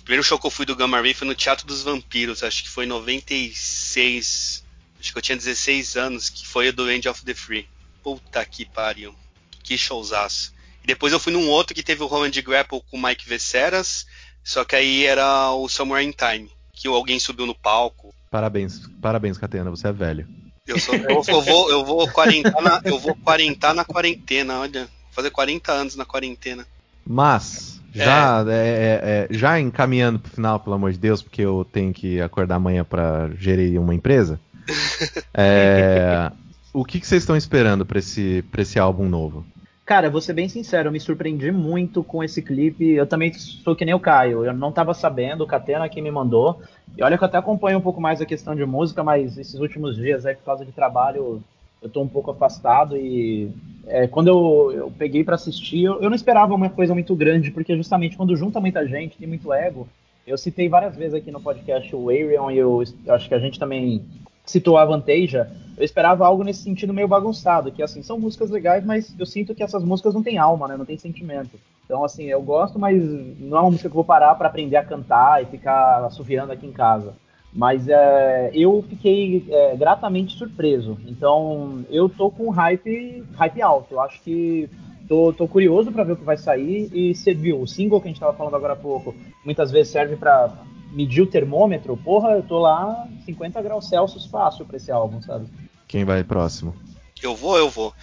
O 0.00 0.02
primeiro 0.02 0.24
show 0.24 0.38
que 0.38 0.46
eu 0.46 0.50
fui 0.50 0.64
do 0.64 0.74
Gamma 0.74 0.98
Ray 1.00 1.12
foi 1.12 1.28
no 1.28 1.34
Teatro 1.34 1.66
dos 1.66 1.82
Vampiros, 1.82 2.42
acho 2.42 2.64
que 2.64 2.70
foi 2.70 2.86
em 2.86 2.88
96. 2.88 4.64
Acho 5.00 5.12
que 5.12 5.18
eu 5.18 5.22
tinha 5.22 5.36
16 5.36 5.96
anos, 5.96 6.28
que 6.28 6.46
foi 6.46 6.68
o 6.68 6.72
do 6.72 6.90
End 6.90 7.08
of 7.08 7.24
the 7.24 7.34
Free. 7.34 7.66
Puta 8.02 8.44
que 8.44 8.66
pariu. 8.66 9.14
Que 9.62 9.76
showzaço. 9.78 10.52
E 10.84 10.86
depois 10.86 11.12
eu 11.12 11.18
fui 11.20 11.32
num 11.32 11.48
outro 11.48 11.74
que 11.74 11.82
teve 11.82 12.02
o 12.02 12.06
Roland 12.06 12.30
Grapple 12.42 12.82
com 12.90 12.96
o 12.96 13.02
Mike 13.02 13.28
Vesseras 13.28 14.06
só 14.42 14.64
que 14.64 14.74
aí 14.74 15.04
era 15.04 15.50
o 15.52 15.68
Somewhere 15.68 16.04
in 16.04 16.12
Time, 16.12 16.50
que 16.72 16.88
alguém 16.88 17.18
subiu 17.18 17.46
no 17.46 17.54
palco. 17.54 18.14
Parabéns, 18.30 18.80
parabéns, 19.00 19.38
Catena, 19.38 19.70
você 19.70 19.88
é 19.88 19.92
velho. 19.92 20.26
Eu, 20.66 20.78
sou, 20.78 20.94
eu, 20.94 21.22
eu 21.26 21.42
vou, 21.42 21.70
eu 21.70 21.84
vou 21.84 22.08
quarentar 22.08 22.62
na, 22.62 22.80
eu 22.84 22.98
vou 22.98 23.14
quarentar 23.16 23.74
na 23.74 23.84
quarentena, 23.84 24.60
olha. 24.60 24.88
Fazer 25.10 25.30
40 25.30 25.72
anos 25.72 25.96
na 25.96 26.04
quarentena. 26.04 26.64
Mas, 27.04 27.80
já, 27.92 28.44
é. 28.46 28.52
É, 28.52 28.54
é, 28.54 29.00
é, 29.02 29.28
já 29.30 29.58
encaminhando 29.58 30.20
pro 30.20 30.30
final, 30.30 30.60
pelo 30.60 30.76
amor 30.76 30.92
de 30.92 30.98
Deus, 30.98 31.20
porque 31.20 31.42
eu 31.42 31.66
tenho 31.72 31.92
que 31.92 32.20
acordar 32.20 32.56
amanhã 32.56 32.84
para 32.84 33.30
gerir 33.36 33.80
uma 33.80 33.94
empresa. 33.94 34.38
É, 35.34 36.30
o 36.72 36.84
que, 36.84 37.00
que 37.00 37.06
vocês 37.06 37.22
estão 37.22 37.36
esperando 37.36 37.84
para 37.86 37.98
esse, 37.98 38.42
pra 38.50 38.62
esse 38.62 38.78
álbum 38.78 39.08
novo? 39.08 39.44
Cara, 39.84 40.08
vou 40.08 40.20
ser 40.20 40.34
bem 40.34 40.48
sincero, 40.48 40.88
eu 40.88 40.92
me 40.92 41.00
surpreendi 41.00 41.50
muito 41.50 42.04
com 42.04 42.22
esse 42.22 42.40
clipe. 42.40 42.90
Eu 42.90 43.06
também 43.06 43.32
sou 43.32 43.74
que 43.74 43.84
nem 43.84 43.94
o 43.94 43.98
Caio, 43.98 44.44
eu 44.44 44.52
não 44.52 44.70
tava 44.70 44.94
sabendo, 44.94 45.42
o 45.42 45.46
Catena 45.46 45.88
que 45.88 46.00
me 46.00 46.10
mandou. 46.10 46.62
E 46.96 47.02
olha 47.02 47.18
que 47.18 47.24
eu 47.24 47.26
até 47.26 47.38
acompanho 47.38 47.78
um 47.78 47.82
pouco 47.82 48.00
mais 48.00 48.20
a 48.20 48.26
questão 48.26 48.54
de 48.54 48.64
música, 48.64 49.02
mas 49.02 49.36
esses 49.36 49.58
últimos 49.58 49.96
dias, 49.96 50.24
aí, 50.24 50.36
por 50.36 50.44
causa 50.44 50.64
de 50.64 50.70
trabalho, 50.70 51.42
eu 51.82 51.88
tô 51.88 52.02
um 52.02 52.08
pouco 52.08 52.30
afastado 52.30 52.96
e 52.96 53.50
é, 53.86 54.06
quando 54.06 54.28
eu, 54.28 54.72
eu 54.72 54.92
peguei 54.96 55.24
para 55.24 55.34
assistir, 55.34 55.84
eu, 55.84 56.00
eu, 56.00 56.10
não 56.10 56.16
esperava 56.16 56.54
uma 56.54 56.68
coisa 56.68 56.92
muito 56.92 57.14
grande, 57.16 57.50
porque 57.50 57.74
justamente 57.74 58.16
quando 58.16 58.36
junta 58.36 58.60
muita 58.60 58.86
gente, 58.86 59.16
tem 59.16 59.26
muito 59.26 59.52
ego. 59.52 59.88
Eu 60.26 60.36
citei 60.36 60.68
várias 60.68 60.94
vezes 60.94 61.14
aqui 61.14 61.30
no 61.30 61.40
podcast 61.40 61.96
o 61.96 62.10
Arion 62.10 62.50
e 62.50 62.58
eu, 62.58 62.84
eu 63.06 63.14
acho 63.14 63.28
que 63.28 63.34
a 63.34 63.38
gente 63.38 63.58
também 63.58 64.04
citou 64.50 64.76
a 64.76 64.82
Avanteja, 64.82 65.50
eu 65.76 65.84
esperava 65.84 66.26
algo 66.26 66.44
nesse 66.44 66.62
sentido 66.62 66.92
meio 66.92 67.08
bagunçado, 67.08 67.72
que 67.72 67.82
assim, 67.82 68.02
são 68.02 68.18
músicas 68.18 68.50
legais, 68.50 68.84
mas 68.84 69.14
eu 69.18 69.24
sinto 69.24 69.54
que 69.54 69.62
essas 69.62 69.82
músicas 69.82 70.12
não 70.12 70.22
têm 70.22 70.36
alma, 70.36 70.68
né? 70.68 70.76
Não 70.76 70.84
tem 70.84 70.98
sentimento. 70.98 71.58
Então, 71.84 72.04
assim, 72.04 72.24
eu 72.26 72.42
gosto, 72.42 72.78
mas 72.78 73.02
não 73.40 73.56
é 73.56 73.60
uma 73.62 73.70
música 73.70 73.88
que 73.88 73.92
eu 73.92 74.02
vou 74.02 74.04
parar 74.04 74.34
para 74.34 74.48
aprender 74.48 74.76
a 74.76 74.84
cantar 74.84 75.42
e 75.42 75.46
ficar 75.46 76.04
assoviando 76.04 76.52
aqui 76.52 76.66
em 76.66 76.72
casa. 76.72 77.14
Mas 77.52 77.88
é, 77.88 78.50
eu 78.54 78.84
fiquei 78.88 79.44
é, 79.48 79.76
gratamente 79.76 80.36
surpreso. 80.36 80.98
Então, 81.06 81.84
eu 81.90 82.08
tô 82.08 82.30
com 82.30 82.48
hype, 82.50 83.24
hype 83.34 83.62
alto. 83.62 83.94
Eu 83.94 84.00
acho 84.00 84.22
que 84.22 84.68
tô, 85.08 85.32
tô 85.32 85.48
curioso 85.48 85.90
para 85.90 86.04
ver 86.04 86.12
o 86.12 86.16
que 86.16 86.24
vai 86.24 86.36
sair. 86.36 86.88
E 86.92 87.14
você 87.14 87.34
viu, 87.34 87.60
o 87.60 87.66
single 87.66 88.00
que 88.00 88.06
a 88.06 88.10
gente 88.10 88.20
tava 88.20 88.36
falando 88.36 88.54
agora 88.54 88.74
há 88.74 88.76
pouco, 88.76 89.14
muitas 89.44 89.72
vezes 89.72 89.90
serve 89.90 90.14
para 90.14 90.52
medir 90.90 91.22
o 91.22 91.26
termômetro, 91.26 91.96
porra, 91.96 92.30
eu 92.32 92.42
tô 92.42 92.58
lá 92.58 93.08
50 93.24 93.62
graus 93.62 93.88
Celsius 93.88 94.26
fácil 94.26 94.66
pra 94.66 94.76
esse 94.76 94.90
álbum, 94.90 95.22
sabe? 95.22 95.48
Quem 95.86 96.04
vai 96.04 96.22
próximo? 96.24 96.74
Eu 97.22 97.34
vou, 97.34 97.56
eu 97.56 97.70
vou. 97.70 97.94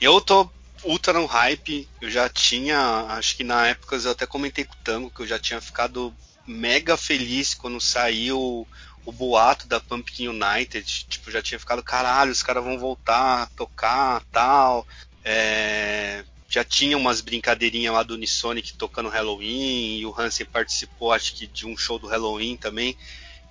Eu 0.00 0.20
tô 0.20 0.48
ultra 0.84 1.12
no 1.12 1.26
hype, 1.26 1.88
eu 2.00 2.10
já 2.10 2.28
tinha, 2.28 2.78
acho 3.10 3.36
que 3.36 3.44
na 3.44 3.66
época 3.68 3.96
eu 3.96 4.10
até 4.10 4.26
comentei 4.26 4.64
com 4.64 4.74
o 4.74 4.84
Tango 4.84 5.10
que 5.10 5.20
eu 5.20 5.26
já 5.26 5.38
tinha 5.38 5.60
ficado 5.60 6.14
mega 6.46 6.96
feliz 6.96 7.54
quando 7.54 7.80
saiu 7.80 8.66
o 9.04 9.12
boato 9.12 9.66
da 9.66 9.80
Pumpkin 9.80 10.28
United, 10.28 10.84
tipo, 11.08 11.30
já 11.30 11.40
tinha 11.40 11.58
ficado, 11.58 11.82
caralho, 11.82 12.30
os 12.30 12.42
caras 12.42 12.62
vão 12.62 12.78
voltar 12.78 13.42
a 13.42 13.46
tocar, 13.56 14.22
tal, 14.30 14.86
é, 15.24 16.24
já 16.48 16.64
tinha 16.64 16.96
umas 16.96 17.20
brincadeirinhas 17.20 17.92
lá 17.92 18.02
do 18.02 18.14
Unisonic 18.14 18.72
tocando 18.72 19.10
Halloween, 19.10 19.98
e 19.98 20.06
o 20.06 20.14
Hansen 20.18 20.46
participou, 20.46 21.12
acho 21.12 21.34
que, 21.34 21.46
de 21.46 21.66
um 21.66 21.76
show 21.76 21.98
do 21.98 22.06
Halloween 22.06 22.56
também. 22.56 22.96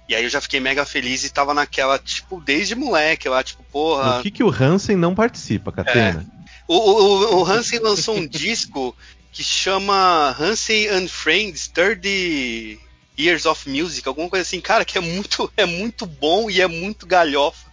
E 0.10 0.16
aí 0.16 0.24
eu 0.24 0.30
já 0.30 0.42
fiquei 0.42 0.60
mega 0.60 0.86
feliz 0.86 1.24
e 1.24 1.30
tava 1.30 1.54
naquela, 1.54 2.00
tipo, 2.00 2.42
desde 2.42 2.74
moleque, 2.74 3.30
lá, 3.30 3.44
tipo, 3.44 3.62
porra. 3.64 4.20
O 4.20 4.24
que, 4.24 4.32
que 4.32 4.44
o 4.44 4.50
Hansen 4.50 4.96
não 4.96 5.14
participa, 5.14 5.72
Catena? 5.72 6.26
É. 6.34 6.38
O, 6.68 6.76
o, 6.76 7.40
o 7.42 7.46
Hansen 7.46 7.80
lançou 7.80 8.16
um 8.16 8.26
disco 8.28 8.96
que 9.32 9.44
chama 9.44 10.36
Hansen 10.40 10.88
and 10.88 11.08
Friends 11.08 11.68
Third 11.68 12.80
Years 13.20 13.46
of 13.46 13.70
Music, 13.70 14.08
alguma 14.08 14.30
coisa 14.30 14.42
assim, 14.42 14.62
cara, 14.62 14.84
que 14.86 14.98
é 14.98 15.02
muito, 15.02 15.52
é 15.56 15.66
muito 15.66 16.06
bom 16.06 16.50
e 16.50 16.62
é 16.62 16.68
muito 16.68 17.06
galhofa. 17.06 17.68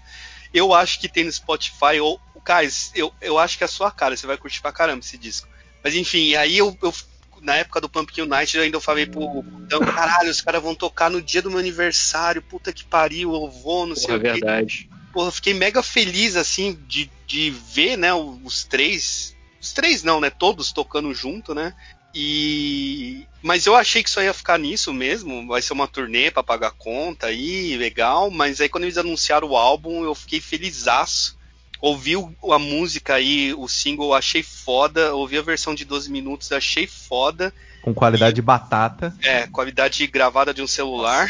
Eu 0.52 0.74
acho 0.74 1.00
que 1.00 1.08
tem 1.08 1.24
no 1.24 1.32
Spotify, 1.32 2.00
ou, 2.00 2.20
cara, 2.44 2.68
eu, 2.94 3.12
eu 3.20 3.38
acho 3.38 3.56
que 3.56 3.64
é 3.64 3.66
a 3.66 3.68
sua 3.68 3.90
cara, 3.90 4.16
você 4.16 4.26
vai 4.26 4.36
curtir 4.36 4.60
pra 4.60 4.72
caramba 4.72 5.00
esse 5.00 5.18
disco. 5.18 5.48
Mas 5.82 5.94
enfim, 5.94 6.34
aí 6.34 6.58
eu, 6.58 6.76
eu 6.82 6.94
na 7.42 7.56
época 7.56 7.80
do 7.80 7.88
Pumpkin 7.88 8.22
United, 8.22 8.56
eu 8.56 8.62
ainda 8.62 8.80
falei 8.80 9.06
pro 9.06 9.44
então, 9.62 9.80
caralho, 9.80 10.30
os 10.30 10.40
caras 10.40 10.62
vão 10.62 10.74
tocar 10.74 11.10
no 11.10 11.20
dia 11.20 11.42
do 11.42 11.50
meu 11.50 11.58
aniversário, 11.58 12.42
puta 12.42 12.72
que 12.72 12.84
pariu, 12.84 13.34
eu 13.34 13.50
vou, 13.50 13.86
não 13.86 13.96
sei 13.96 14.06
Porra, 14.06 14.18
o 14.18 14.20
quê. 14.20 14.32
verdade. 14.32 14.90
Porra, 15.12 15.28
eu 15.28 15.32
fiquei 15.32 15.54
mega 15.54 15.82
feliz, 15.82 16.36
assim, 16.36 16.78
de, 16.86 17.10
de 17.26 17.50
ver, 17.50 17.96
né, 17.96 18.12
os 18.14 18.64
três. 18.64 19.34
Os 19.60 19.72
três 19.72 20.02
não, 20.02 20.20
né? 20.20 20.28
Todos 20.28 20.72
tocando 20.72 21.14
junto, 21.14 21.54
né? 21.54 21.74
E. 22.14 23.26
Mas 23.42 23.66
eu 23.66 23.74
achei 23.74 24.02
que 24.02 24.10
só 24.10 24.22
ia 24.22 24.32
ficar 24.32 24.58
nisso 24.58 24.92
mesmo. 24.92 25.46
Vai 25.48 25.60
ser 25.60 25.72
uma 25.72 25.88
turnê 25.88 26.30
pra 26.30 26.42
pagar 26.42 26.70
conta 26.70 27.26
aí, 27.26 27.76
legal. 27.76 28.30
Mas 28.30 28.60
aí 28.60 28.68
quando 28.68 28.84
eles 28.84 28.96
anunciaram 28.96 29.48
o 29.48 29.56
álbum, 29.56 30.04
eu 30.04 30.14
fiquei 30.14 30.40
felizaço. 30.40 31.36
Ouvi 31.84 32.16
o- 32.16 32.34
a 32.50 32.58
música 32.58 33.14
aí, 33.14 33.52
o 33.52 33.68
single, 33.68 34.14
achei 34.14 34.42
foda. 34.42 35.14
Ouvi 35.14 35.36
a 35.36 35.42
versão 35.42 35.74
de 35.74 35.84
12 35.84 36.10
minutos, 36.10 36.50
achei 36.50 36.86
foda. 36.86 37.52
Com 37.82 37.92
qualidade 37.92 38.34
de 38.36 38.40
batata. 38.40 39.14
É, 39.22 39.46
qualidade 39.48 40.06
gravada 40.06 40.54
de 40.54 40.62
um 40.62 40.66
celular. 40.66 41.28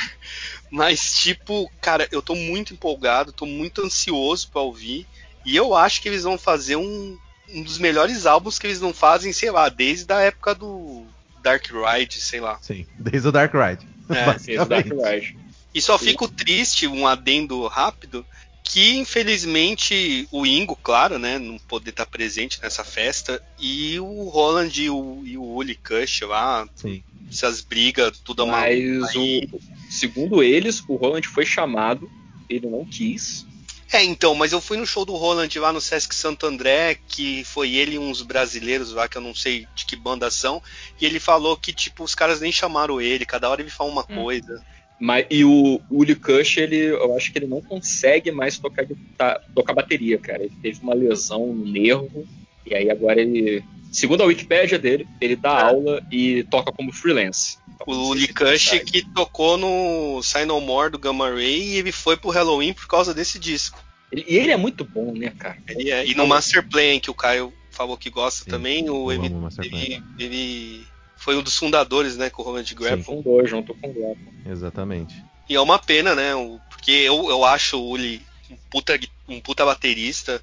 Mas, 0.70 1.12
tipo, 1.18 1.68
cara, 1.80 2.06
eu 2.12 2.22
tô 2.22 2.36
muito 2.36 2.72
empolgado, 2.72 3.32
tô 3.32 3.46
muito 3.46 3.82
ansioso 3.84 4.48
pra 4.52 4.60
ouvir. 4.62 5.06
E 5.44 5.56
eu 5.56 5.74
acho 5.74 6.00
que 6.00 6.08
eles 6.08 6.22
vão 6.22 6.38
fazer 6.38 6.76
um, 6.76 7.18
um 7.48 7.62
dos 7.62 7.78
melhores 7.78 8.24
álbuns 8.24 8.56
que 8.56 8.66
eles 8.68 8.80
não 8.80 8.94
fazem, 8.94 9.32
sei 9.32 9.50
lá, 9.50 9.68
desde 9.68 10.12
a 10.12 10.20
época 10.20 10.54
do 10.54 11.04
Dark 11.42 11.66
Ride, 11.66 12.20
sei 12.20 12.38
lá. 12.40 12.58
Sim, 12.62 12.86
desde 12.96 13.26
o 13.28 13.32
Dark 13.32 13.52
Ride. 13.52 13.86
É, 14.08 14.30
Esse 14.38 14.64
Dark 14.64 14.86
Ride. 14.86 15.36
E 15.74 15.82
só 15.82 15.98
fico 15.98 16.28
triste, 16.28 16.86
um 16.86 17.04
adendo 17.08 17.66
rápido, 17.66 18.24
que 18.64 18.96
infelizmente 18.96 20.26
o 20.32 20.46
Ingo, 20.46 20.74
claro, 20.74 21.18
né, 21.18 21.38
não 21.38 21.58
poder 21.58 21.90
estar 21.90 22.06
presente 22.06 22.60
nessa 22.62 22.82
festa, 22.82 23.40
e 23.58 24.00
o 24.00 24.28
Roland 24.30 24.72
e 24.82 24.88
o, 24.90 25.22
e 25.24 25.36
o 25.36 25.44
Uli 25.44 25.76
Kush 25.76 26.22
lá, 26.22 26.66
Sim. 26.74 27.04
essas 27.30 27.60
brigas, 27.60 28.18
tudo. 28.18 28.46
Mas 28.46 29.14
aí- 29.14 29.46
o, 29.52 29.60
segundo 29.90 30.42
eles, 30.42 30.82
o 30.88 30.96
Roland 30.96 31.22
foi 31.28 31.44
chamado, 31.44 32.10
ele 32.48 32.66
não 32.66 32.84
quis. 32.84 33.46
É, 33.92 34.02
então, 34.02 34.34
mas 34.34 34.50
eu 34.50 34.60
fui 34.60 34.76
no 34.76 34.86
show 34.86 35.04
do 35.04 35.14
Roland 35.14 35.56
lá 35.60 35.72
no 35.72 35.80
Sesc 35.80 36.12
Santo 36.14 36.46
André, 36.46 36.98
que 37.06 37.44
foi 37.44 37.74
ele 37.74 37.94
e 37.94 37.98
uns 37.98 38.22
brasileiros 38.22 38.90
lá, 38.90 39.06
que 39.06 39.16
eu 39.16 39.22
não 39.22 39.34
sei 39.34 39.68
de 39.72 39.84
que 39.84 39.94
banda 39.94 40.28
são, 40.32 40.60
e 41.00 41.06
ele 41.06 41.20
falou 41.20 41.56
que, 41.56 41.72
tipo, 41.72 42.02
os 42.02 42.14
caras 42.14 42.40
nem 42.40 42.50
chamaram 42.50 43.00
ele, 43.00 43.24
cada 43.24 43.48
hora 43.48 43.60
ele 43.60 43.70
fala 43.70 43.90
uma 43.90 44.02
coisa. 44.02 44.64
Mas, 45.04 45.26
e 45.28 45.44
o 45.44 45.82
Uli 45.90 46.14
Kush, 46.14 46.56
ele, 46.56 46.78
eu 46.78 47.14
acho 47.14 47.30
que 47.30 47.38
ele 47.38 47.46
não 47.46 47.60
consegue 47.60 48.30
mais 48.30 48.58
tocar, 48.58 48.86
guitarra- 48.86 49.38
tocar 49.54 49.74
bateria, 49.74 50.16
cara. 50.16 50.42
Ele 50.42 50.54
teve 50.62 50.80
uma 50.80 50.94
lesão 50.94 51.46
no 51.48 51.66
nervo, 51.66 52.26
e 52.64 52.74
aí 52.74 52.88
agora 52.90 53.20
ele. 53.20 53.62
Segundo 53.92 54.22
a 54.22 54.26
Wikipédia 54.26 54.78
dele, 54.78 55.06
ele 55.20 55.36
dá 55.36 55.66
aula 55.66 56.02
e 56.10 56.42
toca 56.44 56.72
como 56.72 56.90
freelance. 56.90 57.58
Então, 57.74 57.86
O 57.86 58.14
Likush 58.14 58.72
ele 58.72 58.84
que 58.86 59.02
tocou 59.12 59.58
no 59.58 60.22
Sign 60.22 60.46
No 60.46 60.58
More 60.58 60.90
do 60.90 60.98
Gamma 60.98 61.28
Ray 61.28 61.62
e 61.62 61.76
ele 61.76 61.92
foi 61.92 62.16
pro 62.16 62.30
Halloween 62.30 62.72
por 62.72 62.88
causa 62.88 63.12
desse 63.12 63.38
disco. 63.38 63.84
Ele- 64.10 64.24
E 64.26 64.38
ele 64.38 64.52
é 64.52 64.56
muito 64.56 64.86
bom, 64.86 65.12
né, 65.12 65.34
cara? 65.38 65.58
Ele 65.68 65.90
é- 65.90 66.06
e 66.06 66.14
no 66.14 66.26
Master 66.26 66.66
Plan, 66.66 66.98
que 66.98 67.10
o 67.10 67.14
Caio 67.14 67.52
falou 67.70 67.98
que 67.98 68.08
gosta 68.08 68.44
Sim, 68.44 68.50
também, 68.50 68.88
o, 68.88 69.12
ele, 69.12 69.30
ele, 69.62 70.02
ele 70.18 70.86
foi 71.24 71.38
um 71.38 71.42
dos 71.42 71.56
fundadores, 71.56 72.18
né, 72.18 72.28
com 72.28 72.42
o 72.42 72.44
Roland 72.44 72.74
Grapple. 72.74 73.02
Fundou 73.02 73.46
junto 73.46 73.74
com 73.74 73.88
o 73.88 73.94
Grapple. 73.94 74.28
Exatamente. 74.44 75.24
E 75.48 75.54
é 75.54 75.60
uma 75.60 75.78
pena, 75.78 76.14
né? 76.14 76.32
Porque 76.68 76.90
eu, 76.90 77.30
eu 77.30 77.46
acho 77.46 77.78
o 77.78 77.88
Uli 77.88 78.20
um 78.50 78.56
puta, 78.68 79.00
um 79.26 79.40
puta 79.40 79.64
baterista. 79.64 80.42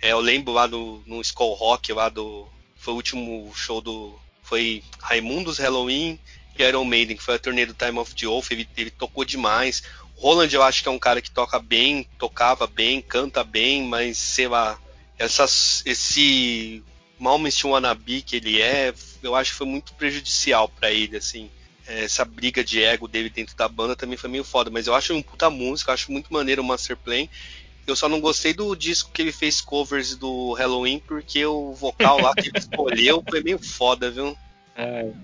É, 0.00 0.12
eu 0.12 0.20
lembro 0.20 0.54
lá 0.54 0.66
do, 0.66 1.02
no 1.04 1.20
Skull 1.20 1.52
Rock, 1.52 1.92
lá 1.92 2.08
do. 2.08 2.48
Foi 2.76 2.94
o 2.94 2.96
último 2.96 3.52
show 3.54 3.82
do. 3.82 4.18
Foi 4.42 4.82
Raimundos 5.02 5.58
Halloween 5.58 6.18
e 6.58 6.62
Iron 6.62 6.86
Maiden, 6.86 7.18
que 7.18 7.22
foi 7.22 7.34
a 7.34 7.38
turnê 7.38 7.66
do 7.66 7.74
Time 7.74 7.98
of 7.98 8.14
the 8.14 8.26
Oath. 8.26 8.50
Ele, 8.50 8.66
ele 8.74 8.90
tocou 8.90 9.22
demais. 9.22 9.82
O 10.16 10.22
Roland 10.22 10.48
eu 10.50 10.62
acho 10.62 10.82
que 10.82 10.88
é 10.88 10.92
um 10.92 10.98
cara 10.98 11.20
que 11.20 11.30
toca 11.30 11.58
bem, 11.58 12.08
tocava 12.18 12.66
bem, 12.66 13.02
canta 13.02 13.44
bem, 13.44 13.82
mas 13.82 14.16
sei 14.16 14.48
lá. 14.48 14.78
Essas, 15.18 15.82
esse 15.84 16.82
Malmsteen 17.18 17.72
Wannabe 17.72 18.22
que 18.22 18.36
ele 18.36 18.60
é, 18.60 18.92
eu 19.22 19.34
acho 19.34 19.52
que 19.52 19.58
foi 19.58 19.66
muito 19.66 19.94
prejudicial 19.94 20.68
pra 20.68 20.90
ele, 20.90 21.16
assim 21.16 21.50
essa 21.86 22.24
briga 22.24 22.64
de 22.64 22.82
ego 22.82 23.06
dele 23.06 23.30
dentro 23.30 23.56
da 23.56 23.68
banda 23.68 23.94
também 23.94 24.16
foi 24.16 24.28
meio 24.28 24.42
foda, 24.44 24.70
mas 24.70 24.86
eu 24.86 24.94
acho 24.94 25.14
um 25.14 25.22
puta 25.22 25.48
música, 25.48 25.90
eu 25.90 25.94
acho 25.94 26.10
muito 26.10 26.32
maneiro 26.32 26.62
o 26.62 26.64
Master 26.64 26.96
Plan. 26.96 27.26
Eu 27.86 27.94
só 27.94 28.08
não 28.08 28.20
gostei 28.20 28.52
do 28.52 28.74
disco 28.74 29.12
que 29.12 29.22
ele 29.22 29.30
fez 29.30 29.60
covers 29.60 30.16
do 30.16 30.52
Halloween, 30.54 30.98
porque 30.98 31.46
o 31.46 31.72
vocal 31.72 32.18
lá 32.20 32.34
que 32.34 32.48
ele 32.48 32.54
escolheu 32.58 33.24
foi 33.28 33.40
meio 33.40 33.60
foda, 33.60 34.10
viu? 34.10 34.36
Cara. 34.74 35.14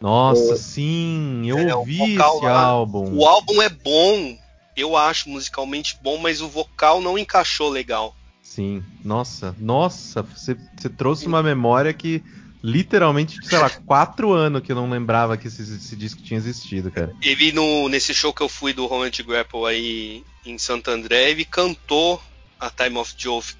Nossa, 0.00 0.54
O- 0.54 0.56
sim, 0.56 1.44
eu 1.46 1.56
É, 1.58 1.74
o 1.74 1.78
ouvi 1.78 2.16
vocal 2.16 2.36
esse 2.38 2.46
lá, 2.46 2.62
álbum. 2.64 3.16
O 3.16 3.24
álbum 3.24 3.62
é 3.62 3.68
bom, 3.68 4.36
eu 4.76 4.96
acho 4.96 5.28
musicalmente 5.28 5.96
bom, 6.02 6.18
mas 6.18 6.40
o 6.40 6.48
vocal 6.48 7.00
não 7.00 7.16
encaixou 7.16 7.68
legal. 7.68 8.16
Sim, 8.54 8.84
nossa, 9.02 9.56
nossa, 9.58 10.20
você, 10.20 10.54
você 10.76 10.90
trouxe 10.90 11.26
uma 11.26 11.42
memória 11.42 11.90
que 11.94 12.22
literalmente, 12.62 13.38
sei 13.46 13.56
lá, 13.56 13.70
quatro 13.70 14.30
anos 14.30 14.60
que 14.60 14.70
eu 14.70 14.76
não 14.76 14.90
lembrava 14.90 15.38
que 15.38 15.48
esse, 15.48 15.62
esse 15.62 15.96
disco 15.96 16.20
tinha 16.20 16.36
existido, 16.36 16.90
cara. 16.90 17.16
Ele 17.22 17.50
no, 17.50 17.88
nesse 17.88 18.12
show 18.12 18.30
que 18.30 18.42
eu 18.42 18.50
fui 18.50 18.74
do 18.74 18.84
Roland 18.84 19.22
Grapple 19.26 19.64
aí 19.64 20.22
em 20.44 20.58
Santo 20.58 20.90
André, 20.90 21.30
ele 21.30 21.46
cantou 21.46 22.22
a 22.60 22.68
Time 22.68 22.98
of 22.98 23.14
Jove. 23.16 23.54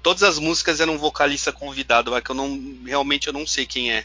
Todas 0.00 0.22
as 0.22 0.38
músicas 0.38 0.78
eram 0.78 0.94
um 0.94 0.98
vocalista 0.98 1.50
convidado, 1.50 2.12
lá 2.12 2.20
que 2.20 2.30
eu 2.30 2.36
não 2.36 2.56
realmente 2.86 3.26
eu 3.26 3.32
não 3.32 3.44
sei 3.44 3.66
quem 3.66 3.90
é. 3.90 4.04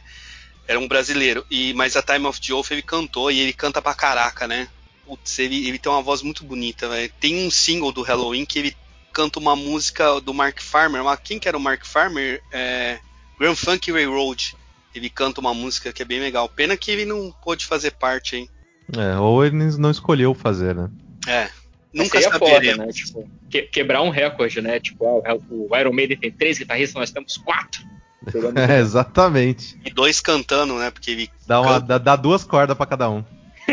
Era 0.68 0.80
um 0.80 0.88
brasileiro. 0.88 1.46
E 1.52 1.72
mas 1.76 1.96
a 1.96 2.02
Time 2.02 2.26
of 2.26 2.40
Jove 2.42 2.74
ele 2.74 2.82
cantou 2.82 3.30
e 3.30 3.40
ele 3.40 3.54
canta 3.54 3.80
pra 3.80 3.94
caraca, 3.94 4.48
né? 4.48 4.70
Putz, 5.06 5.38
ele, 5.38 5.68
ele 5.68 5.78
tem 5.78 5.92
uma 5.92 6.02
voz 6.02 6.24
muito 6.24 6.44
bonita, 6.44 6.90
velho. 6.90 7.14
Tem 7.20 7.46
um 7.46 7.52
single 7.52 7.92
do 7.92 8.02
Halloween 8.02 8.44
que 8.44 8.58
ele 8.58 8.76
canta 9.16 9.40
uma 9.40 9.56
música 9.56 10.20
do 10.20 10.34
Mark 10.34 10.60
Farmer. 10.62 11.02
Mas 11.04 11.20
quem 11.24 11.40
que 11.40 11.48
era 11.48 11.58
o 11.58 11.62
Mark 11.62 11.86
Farmer? 11.86 12.42
É, 12.52 13.00
Grand 13.40 13.56
Funk 13.56 13.90
Railroad. 13.92 14.56
Ele 14.94 15.10
canta 15.10 15.40
uma 15.40 15.54
música 15.54 15.94
que 15.94 16.02
é 16.02 16.06
bem 16.06 16.20
legal. 16.20 16.50
Pena 16.50 16.76
que 16.76 16.92
ele 16.92 17.06
não 17.06 17.34
pôde 17.44 17.66
fazer 17.66 17.92
parte, 17.92 18.36
hein? 18.36 18.50
É, 18.96 19.18
ou 19.18 19.44
ele 19.46 19.56
não 19.78 19.90
escolheu 19.90 20.34
fazer, 20.34 20.76
né? 20.76 20.90
É. 21.28 21.50
Nunca 21.94 22.20
é 22.20 22.24
foda, 22.24 22.40
saberemos. 22.40 22.78
né? 22.86 22.92
Tipo, 22.92 23.30
que- 23.50 23.62
quebrar 23.64 24.02
um 24.02 24.10
recorde, 24.10 24.62
né? 24.62 24.80
Tipo, 24.82 25.24
ah, 25.26 25.36
o 25.50 25.76
Iron 25.78 25.94
Maiden 25.94 26.18
tem 26.18 26.32
três 26.32 26.58
guitarristas, 26.58 27.00
nós 27.00 27.12
temos 27.12 27.38
quatro. 27.38 27.82
É, 28.68 28.80
exatamente. 28.80 29.80
E 29.86 29.92
dois 29.92 30.20
cantando, 30.20 30.76
né? 30.80 30.90
Porque 30.90 31.12
ele. 31.12 31.30
Dá, 31.46 31.62
uma, 31.62 31.80
dá, 31.80 31.98
dá 32.00 32.16
duas 32.16 32.44
cordas 32.44 32.76
pra 32.76 32.86
cada 32.88 33.08
um. 33.10 33.24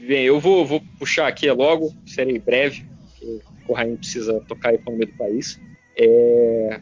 Bem, 0.00 0.24
eu 0.24 0.40
vou, 0.40 0.66
vou 0.66 0.82
puxar 0.98 1.26
aqui 1.28 1.50
logo, 1.50 1.94
serei 2.06 2.38
breve, 2.40 2.84
porque 3.18 3.40
o 3.72 3.74
Raim 3.74 3.96
precisa 3.96 4.40
tocar 4.48 4.70
a 4.70 4.74
economia 4.74 5.06
do 5.06 5.12
país. 5.14 5.60
É, 5.96 6.80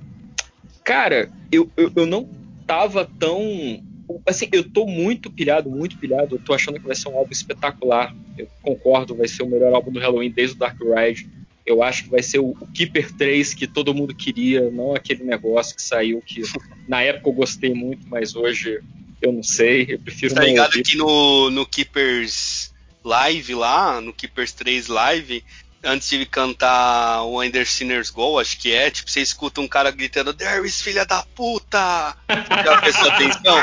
Cara, 0.84 1.32
eu, 1.50 1.70
eu, 1.78 1.90
eu 1.96 2.06
não 2.06 2.28
tava 2.66 3.08
tão. 3.18 3.82
Assim, 4.26 4.48
eu 4.52 4.68
tô 4.68 4.86
muito 4.86 5.30
pilhado, 5.30 5.70
muito 5.70 5.96
pilhado. 5.98 6.36
Eu 6.36 6.38
tô 6.38 6.52
achando 6.52 6.78
que 6.78 6.86
vai 6.86 6.94
ser 6.94 7.08
um 7.08 7.16
álbum 7.16 7.32
espetacular. 7.32 8.14
Eu 8.36 8.46
concordo, 8.60 9.14
vai 9.14 9.26
ser 9.26 9.42
o 9.42 9.46
melhor 9.48 9.72
álbum 9.72 9.90
do 9.90 9.98
Halloween 9.98 10.30
desde 10.30 10.56
o 10.56 10.58
Dark 10.58 10.76
Ride. 10.78 11.26
Eu 11.64 11.82
acho 11.82 12.04
que 12.04 12.10
vai 12.10 12.22
ser 12.22 12.40
o, 12.40 12.50
o 12.50 12.66
Keeper 12.74 13.10
3 13.16 13.54
que 13.54 13.66
todo 13.66 13.94
mundo 13.94 14.14
queria, 14.14 14.70
não 14.70 14.94
aquele 14.94 15.24
negócio 15.24 15.74
que 15.74 15.80
saiu 15.80 16.20
que 16.20 16.42
na 16.86 17.00
época 17.00 17.30
eu 17.30 17.32
gostei 17.32 17.72
muito, 17.72 18.06
mas 18.06 18.36
hoje 18.36 18.82
eu 19.22 19.32
não 19.32 19.42
sei. 19.42 19.86
Eu 19.88 19.98
prefiro 19.98 20.34
Tá 20.34 20.44
ligado 20.44 20.66
ouvir. 20.66 20.82
que 20.82 20.98
no, 20.98 21.48
no 21.48 21.64
Keepers 21.64 22.74
Live 23.02 23.54
lá, 23.54 24.02
no 24.02 24.12
Keepers 24.12 24.52
3 24.52 24.88
Live, 24.88 25.42
antes 25.84 26.08
de 26.08 26.24
cantar 26.26 27.22
o 27.22 27.42
Ender 27.42 27.68
Sinners 27.68 28.10
Go, 28.10 28.38
acho 28.38 28.58
que 28.58 28.72
é, 28.72 28.90
tipo, 28.90 29.10
você 29.10 29.20
escuta 29.20 29.60
um 29.60 29.68
cara 29.68 29.90
gritando, 29.90 30.32
Darius, 30.32 30.80
filha 30.80 31.04
da 31.04 31.22
puta! 31.22 32.16
Já 32.64 32.80
prestou 32.80 33.10
atenção? 33.10 33.56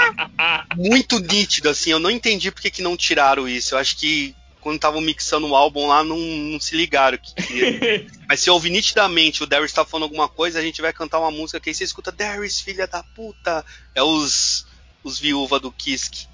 Muito 0.76 1.20
nítido, 1.20 1.70
assim, 1.70 1.92
eu 1.92 2.00
não 2.00 2.12
entendi 2.12 2.52
porque 2.52 2.72
que 2.72 2.82
não 2.82 2.96
tiraram 2.96 3.48
isso. 3.48 3.76
Eu 3.76 3.80
acho 3.80 3.98
que 3.98 4.36
quando 4.62 4.76
estavam 4.76 5.02
mixando 5.02 5.48
o 5.48 5.56
álbum 5.56 5.88
lá, 5.88 6.04
não, 6.04 6.18
não 6.18 6.60
se 6.60 6.76
ligaram 6.76 7.18
que. 7.18 8.08
Mas 8.30 8.40
se 8.40 8.50
ouvir 8.50 8.70
nitidamente 8.70 9.44
o 9.44 9.48
Darius 9.48 9.74
tá 9.74 9.84
falando 9.84 10.04
alguma 10.04 10.30
coisa, 10.30 10.60
a 10.60 10.62
gente 10.62 10.82
vai 10.82 10.94
cantar 10.94 11.20
uma 11.20 11.32
música 11.32 11.60
que 11.60 11.70
aí 11.70 11.74
você 11.74 11.84
escuta 11.84 12.12
Darius, 12.12 12.62
filha 12.62 12.88
da 12.88 13.04
puta. 13.04 13.66
É 13.96 14.04
os, 14.04 14.66
os 15.04 15.20
viúva 15.20 15.60
do 15.60 15.72
Kisk. 15.72 16.31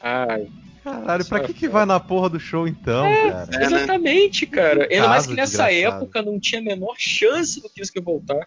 Ai, 0.00 0.46
Caralho, 0.84 1.24
pra 1.26 1.38
é 1.38 1.46
que, 1.46 1.52
que 1.54 1.68
vai 1.68 1.84
na 1.84 2.00
porra 2.00 2.30
do 2.30 2.40
show 2.40 2.66
então, 2.66 3.02
cara? 3.04 3.48
É, 3.52 3.58
né? 3.58 3.64
Exatamente, 3.66 4.46
cara. 4.46 4.88
Ainda 4.90 5.08
mais 5.08 5.26
que 5.26 5.34
nessa 5.34 5.70
época 5.72 6.22
não 6.22 6.40
tinha 6.40 6.60
a 6.60 6.64
menor 6.64 6.94
chance 6.96 7.60
do 7.60 7.68
Kiss 7.68 7.92
voltar. 8.00 8.46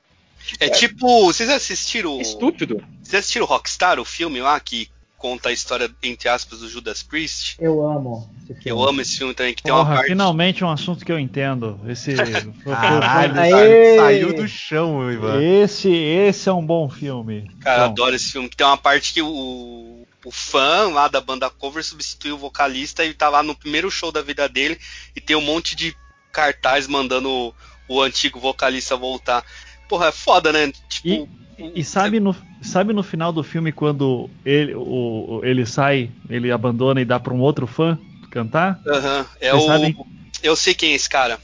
É 0.60 0.69
tipo, 0.69 1.26
vocês 1.26 1.49
assistiram. 1.49 2.19
Estúpido. 2.19 2.84
Vocês 3.03 3.19
assistiram 3.19 3.45
Rockstar, 3.45 3.99
o 3.99 4.06
filme 4.06 4.41
lá 4.41 4.60
que 4.60 4.90
conta 5.18 5.49
a 5.49 5.52
história, 5.53 5.88
entre 6.02 6.28
aspas, 6.28 6.60
do 6.61 6.68
Judas 6.68 7.03
Priest. 7.03 7.56
Eu 7.60 7.86
amo. 7.86 8.28
Eu 8.65 8.84
amo 8.84 9.02
esse 9.02 9.19
filme 9.19 9.36
também, 9.36 9.53
que 9.53 9.61
tem 9.61 9.72
Porra, 9.72 9.84
uma 9.88 9.95
parte. 9.98 10.07
finalmente 10.07 10.64
um 10.64 10.69
assunto 10.72 11.06
que 11.06 11.11
eu 11.11 11.19
entendo. 11.19 11.80
Esse. 11.88 12.15
Caralho, 12.65 13.40
Aê! 13.40 13.95
sa- 13.98 14.02
saiu 14.02 14.34
do 14.34 14.48
chão, 14.48 15.11
Ivan. 15.11 15.40
esse, 15.44 15.91
esse 15.94 16.49
é 16.49 16.53
um 16.53 16.65
bom 16.65 16.90
filme. 16.90 17.52
Cara, 17.60 17.84
eu 17.84 17.86
Bom, 17.90 17.91
adoro 17.91 18.15
esse 18.15 18.32
filme, 18.32 18.49
que 18.49 18.57
tem 18.57 18.65
uma 18.65 18.78
parte 18.78 19.14
que 19.14 19.22
o, 19.22 20.01
o 20.23 20.31
fã 20.31 20.89
lá 20.89 21.07
da 21.07 21.19
banda 21.19 21.49
cover 21.49 21.84
substitui 21.84 22.31
o 22.31 22.38
vocalista 22.38 23.03
e 23.03 23.14
tá 23.14 23.30
lá 23.30 23.41
no 23.41 23.56
primeiro 23.56 23.89
show 23.89 24.11
da 24.11 24.22
vida 24.22 24.48
dele 24.48 24.77
e 25.15 25.22
tem 25.22 25.35
um 25.35 25.41
monte 25.41 25.76
de 25.76 25.95
cartaz 26.31 26.88
mandando 26.88 27.30
o, 27.30 27.53
o 27.88 28.02
antigo 28.02 28.39
vocalista 28.39 28.95
voltar. 28.95 29.43
Porra, 29.89 30.07
é 30.07 30.11
foda, 30.11 30.52
né? 30.53 30.72
Tipo, 30.88 31.27
E 31.76 31.84
sabe 31.84 32.19
no, 32.19 32.35
sabe 32.61 32.93
no 32.93 33.03
final 33.03 33.34
do 33.34 33.43
filme 33.43 33.72
quando 33.72 34.30
ele, 34.45 34.73
o, 34.76 35.41
ele 35.43 35.65
sai, 35.65 36.10
ele 36.30 36.52
abandona 36.52 37.02
e 37.02 37.06
dá 37.06 37.19
pra 37.19 37.34
um 37.34 37.41
outro 37.41 37.68
fã 37.68 37.98
cantar? 38.30 38.80
aham, 38.88 39.26
é 39.39 39.52
Vocês 39.52 39.64
o. 39.64 39.68
sabem? 39.68 39.98
Eu 40.41 40.56
sei 40.56 40.73
quem 40.73 40.93
é 40.93 40.95
esse 40.95 41.10
cara. 41.10 41.39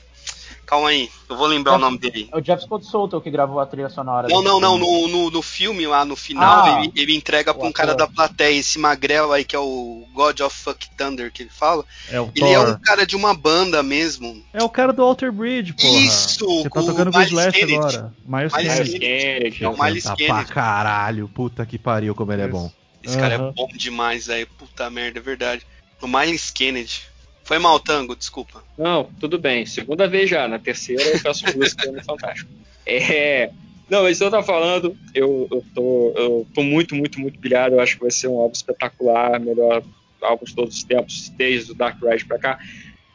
Calma 0.67 0.89
aí, 0.89 1.09
eu 1.29 1.37
vou 1.37 1.47
lembrar 1.47 1.75
o 1.75 1.77
nome 1.79 1.97
dele. 1.97 2.27
É 2.29 2.37
o 2.37 2.41
Jeff 2.41 2.61
Scott 2.61 2.85
Solto 2.85 3.21
que 3.21 3.31
gravou 3.31 3.57
a 3.61 3.65
trilha 3.65 3.87
sonora. 3.87 4.27
Não, 4.27 4.41
não, 4.43 4.59
não. 4.59 4.77
No, 4.77 5.07
no, 5.07 5.31
no 5.31 5.41
filme 5.41 5.87
lá, 5.87 6.03
no 6.03 6.13
final, 6.17 6.65
Ah, 6.65 6.83
ele, 6.83 6.91
ele 6.93 7.15
entrega 7.15 7.53
pra 7.53 7.65
um 7.65 7.71
cara 7.71 7.95
da 7.95 8.05
plateia, 8.05 8.59
esse 8.59 8.77
magrelo 8.77 9.31
aí 9.31 9.45
que 9.45 9.55
é 9.55 9.59
o 9.59 10.05
God 10.13 10.41
of 10.41 10.53
Fuck 10.53 10.89
Thunder 10.97 11.31
que 11.31 11.43
ele 11.43 11.49
fala. 11.49 11.85
É 12.11 12.19
o 12.19 12.29
Ele 12.35 12.49
é 12.49 12.55
Thor. 12.57 12.69
um 12.75 12.79
cara 12.79 13.05
de 13.07 13.15
uma 13.15 13.33
banda 13.33 13.81
mesmo. 13.81 14.43
É 14.53 14.61
o 14.61 14.67
cara 14.69 14.91
do 14.91 15.01
Alter 15.01 15.31
Bridge, 15.31 15.71
porra. 15.71 15.99
Isso, 15.99 16.45
Que 16.45 16.63
tá 16.63 16.69
com 16.69 16.85
tocando 16.85 17.07
o 17.09 17.13
com 17.13 17.19
o 17.19 17.21
Slash 17.21 17.51
Kennedy. 17.59 17.75
agora. 17.77 18.13
Miles 18.25 18.53
Miles 18.53 18.73
Kennedy. 18.73 18.99
Kennedy. 18.99 19.63
É 19.63 19.69
o 19.69 19.81
Miles 19.81 20.03
Kennedy. 20.03 20.25
pra 20.27 20.43
caralho. 20.43 21.29
Puta 21.29 21.65
que 21.65 21.77
pariu, 21.77 22.13
como 22.13 22.33
ele 22.33 22.41
é 22.41 22.47
bom. 22.49 22.69
Esse 23.01 23.17
cara 23.17 23.35
é 23.35 23.37
bom 23.37 23.69
demais, 23.73 24.27
velho. 24.27 24.45
Puta 24.57 24.89
merda, 24.89 25.17
é 25.19 25.21
verdade. 25.21 25.65
O 26.01 26.07
Miles 26.09 26.51
Kennedy. 26.51 27.03
Foi 27.47 27.57
mal, 27.59 27.79
Tango, 27.79 28.13
desculpa. 28.13 28.61
Não, 28.77 29.05
tudo 29.21 29.39
bem. 29.39 29.65
Segunda 29.65 30.05
vez 30.05 30.29
já. 30.29 30.49
Na 30.49 30.59
terceira 30.59 31.01
eu 31.01 31.23
peço 31.23 31.45
música 31.57 31.87
no 31.89 32.03
Fantástico. 32.03 32.51
É. 32.85 33.49
Não, 33.89 34.03
mas 34.03 34.19
eu 34.19 34.29
tava 34.29 34.43
falando, 34.43 34.97
eu, 35.15 35.47
eu, 35.49 35.65
tô, 35.73 36.13
eu 36.17 36.47
tô 36.53 36.61
muito, 36.61 36.93
muito, 36.93 37.21
muito 37.21 37.39
pilhado. 37.39 37.75
Eu 37.75 37.79
acho 37.79 37.95
que 37.95 38.01
vai 38.01 38.11
ser 38.11 38.27
um 38.27 38.37
álbum 38.37 38.51
espetacular, 38.51 39.39
melhor 39.39 39.81
álbum 40.21 40.43
de 40.43 40.53
todos 40.53 40.75
os 40.75 40.83
tempos, 40.83 41.29
desde 41.37 41.71
o 41.71 41.73
Dark 41.73 41.97
Ride 42.03 42.25
pra 42.25 42.37
cá. 42.37 42.59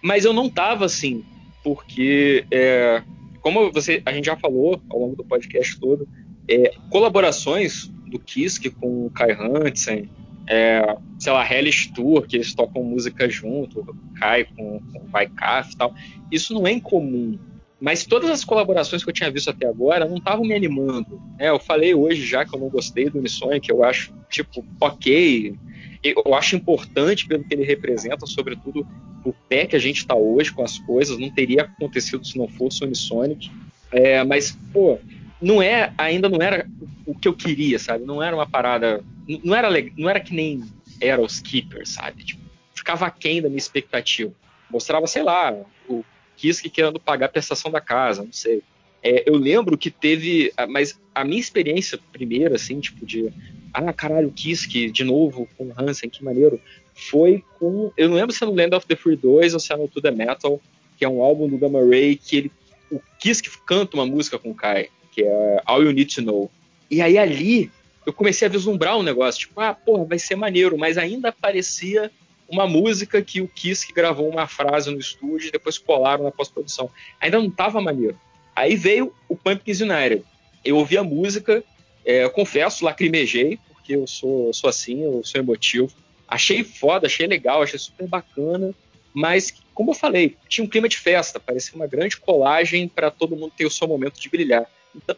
Mas 0.00 0.24
eu 0.24 0.32
não 0.32 0.48
tava 0.48 0.86
assim, 0.86 1.22
porque, 1.62 2.46
é, 2.50 3.02
como 3.42 3.70
você, 3.70 4.00
a 4.06 4.14
gente 4.14 4.24
já 4.24 4.36
falou 4.36 4.80
ao 4.88 4.98
longo 4.98 5.14
do 5.14 5.24
podcast 5.24 5.78
todo, 5.78 6.08
é, 6.48 6.72
colaborações 6.88 7.88
do 8.06 8.18
Kiske 8.18 8.70
com 8.70 9.04
o 9.04 9.10
Kai 9.10 9.32
Hansen, 9.32 10.08
é, 10.52 10.96
sei 11.18 11.32
lá, 11.32 11.50
Hellish 11.50 11.92
Tour, 11.94 12.26
que 12.26 12.36
eles 12.36 12.54
tocam 12.54 12.84
música 12.84 13.26
junto, 13.26 13.96
Kai 14.20 14.44
com, 14.44 14.82
o 14.94 15.06
Vaikaf 15.08 15.72
e 15.72 15.76
tal. 15.78 15.94
Isso 16.30 16.52
não 16.52 16.66
é 16.66 16.72
incomum. 16.72 17.38
Mas 17.80 18.04
todas 18.04 18.28
as 18.28 18.44
colaborações 18.44 19.02
que 19.02 19.08
eu 19.08 19.14
tinha 19.14 19.30
visto 19.30 19.48
até 19.48 19.66
agora 19.66 20.04
não 20.04 20.18
estavam 20.18 20.44
me 20.44 20.54
animando. 20.54 21.18
né? 21.38 21.48
eu 21.48 21.58
falei 21.58 21.94
hoje 21.94 22.26
já 22.26 22.44
que 22.44 22.54
eu 22.54 22.60
não 22.60 22.68
gostei 22.68 23.08
do 23.08 23.18
Unisonic, 23.18 23.66
eu 23.70 23.82
acho, 23.82 24.12
tipo, 24.28 24.62
ok. 24.78 25.56
Eu 26.04 26.34
acho 26.34 26.54
importante 26.54 27.26
pelo 27.26 27.42
que 27.44 27.54
ele 27.54 27.64
representa, 27.64 28.26
sobretudo 28.26 28.86
o 29.24 29.32
pé 29.32 29.64
que 29.64 29.74
a 29.74 29.78
gente 29.78 29.98
está 29.98 30.14
hoje 30.14 30.52
com 30.52 30.62
as 30.62 30.76
coisas. 30.80 31.18
Não 31.18 31.30
teria 31.30 31.62
acontecido 31.62 32.26
se 32.26 32.36
não 32.36 32.46
fosse 32.46 32.82
o 32.82 32.86
Unisonic. 32.86 33.50
É, 33.90 34.22
mas, 34.22 34.56
pô, 34.70 34.98
não 35.42 35.60
é, 35.60 35.92
ainda 35.98 36.28
não 36.28 36.40
era 36.40 36.66
o 37.04 37.14
que 37.14 37.26
eu 37.26 37.34
queria, 37.34 37.78
sabe? 37.78 38.04
Não 38.04 38.22
era 38.22 38.34
uma 38.34 38.48
parada. 38.48 39.04
Não 39.42 39.54
era, 39.54 39.68
não 39.96 40.08
era 40.08 40.20
que 40.20 40.32
nem 40.32 40.62
era 41.00 41.20
os 41.20 41.40
Keepers, 41.40 41.90
sabe? 41.90 42.24
Tipo, 42.24 42.42
ficava 42.72 43.06
aquém 43.06 43.42
da 43.42 43.48
minha 43.48 43.58
expectativa. 43.58 44.32
Mostrava, 44.70 45.06
sei 45.06 45.22
lá, 45.22 45.54
o 45.88 46.04
Kiske 46.36 46.70
querendo 46.70 47.00
pagar 47.00 47.26
a 47.26 47.28
prestação 47.28 47.70
da 47.70 47.80
casa, 47.80 48.22
não 48.22 48.32
sei. 48.32 48.62
É, 49.02 49.28
eu 49.28 49.36
lembro 49.36 49.76
que 49.76 49.90
teve. 49.90 50.52
Mas 50.68 50.98
a 51.14 51.24
minha 51.24 51.40
experiência 51.40 51.98
primeira, 52.12 52.54
assim, 52.54 52.78
tipo, 52.78 53.04
de. 53.04 53.32
Ah, 53.74 53.92
caralho, 53.92 54.30
Kiske, 54.30 54.90
de 54.90 55.02
novo, 55.02 55.48
com 55.58 55.64
o 55.64 55.74
Hansen, 55.76 56.08
que 56.08 56.24
maneiro. 56.24 56.60
Foi 56.94 57.42
com. 57.58 57.90
Eu 57.96 58.08
não 58.08 58.16
lembro 58.16 58.32
se 58.32 58.44
é 58.44 58.46
no 58.46 58.54
Land 58.54 58.76
of 58.76 58.86
the 58.86 58.94
Free 58.94 59.16
2 59.16 59.54
ou 59.54 59.60
se 59.60 59.72
é 59.72 59.76
no 59.76 59.88
To 59.88 60.00
The 60.00 60.12
Metal, 60.12 60.60
que 60.96 61.04
é 61.04 61.08
um 61.08 61.20
álbum 61.20 61.48
do 61.48 61.58
Gamma 61.58 61.80
Ray, 61.84 62.14
que 62.16 62.36
ele. 62.36 62.52
O 62.90 63.00
Kiske 63.18 63.50
canta 63.66 63.96
uma 63.96 64.06
música 64.06 64.38
com 64.38 64.50
o 64.50 64.54
Kai, 64.54 64.88
que 65.12 65.22
é 65.22 65.62
All 65.64 65.82
You 65.82 65.92
Need 65.92 66.14
to 66.16 66.22
Know. 66.22 66.50
E 66.90 67.00
aí 67.00 67.16
ali 67.16 67.70
eu 68.04 68.12
comecei 68.12 68.48
a 68.48 68.50
vislumbrar 68.50 68.98
um 68.98 69.02
negócio, 69.02 69.42
tipo, 69.42 69.60
ah, 69.60 69.74
porra, 69.74 70.04
vai 70.04 70.18
ser 70.18 70.34
maneiro, 70.34 70.76
mas 70.76 70.98
ainda 70.98 71.30
parecia 71.30 72.10
uma 72.48 72.66
música 72.66 73.22
que 73.22 73.40
o 73.40 73.48
Kiss 73.48 73.92
gravou 73.94 74.28
uma 74.28 74.46
frase 74.46 74.90
no 74.90 74.98
estúdio 74.98 75.48
e 75.48 75.52
depois 75.52 75.78
colaram 75.78 76.24
na 76.24 76.30
pós-produção. 76.30 76.90
Ainda 77.20 77.38
não 77.38 77.50
tava 77.50 77.80
maneiro. 77.80 78.18
Aí 78.54 78.76
veio 78.76 79.12
o 79.28 79.36
Pumpkins 79.36 79.80
United. 79.80 80.24
Eu 80.64 80.76
ouvi 80.76 80.98
a 80.98 81.04
música, 81.04 81.64
é, 82.04 82.28
confesso, 82.28 82.84
lacrimejei, 82.84 83.58
porque 83.68 83.94
eu 83.94 84.06
sou, 84.06 84.48
eu 84.48 84.52
sou 84.52 84.68
assim, 84.68 85.02
eu 85.02 85.22
sou 85.24 85.40
emotivo. 85.40 85.90
Achei 86.28 86.62
foda, 86.62 87.06
achei 87.06 87.26
legal, 87.26 87.62
achei 87.62 87.78
super 87.78 88.06
bacana, 88.06 88.74
mas, 89.14 89.52
como 89.74 89.90
eu 89.90 89.94
falei, 89.94 90.36
tinha 90.48 90.64
um 90.64 90.68
clima 90.68 90.88
de 90.88 90.98
festa, 90.98 91.38
parecia 91.38 91.74
uma 91.74 91.86
grande 91.86 92.16
colagem 92.16 92.88
para 92.88 93.10
todo 93.10 93.36
mundo 93.36 93.52
ter 93.56 93.66
o 93.66 93.70
seu 93.70 93.86
momento 93.86 94.20
de 94.20 94.28
brilhar. 94.28 94.66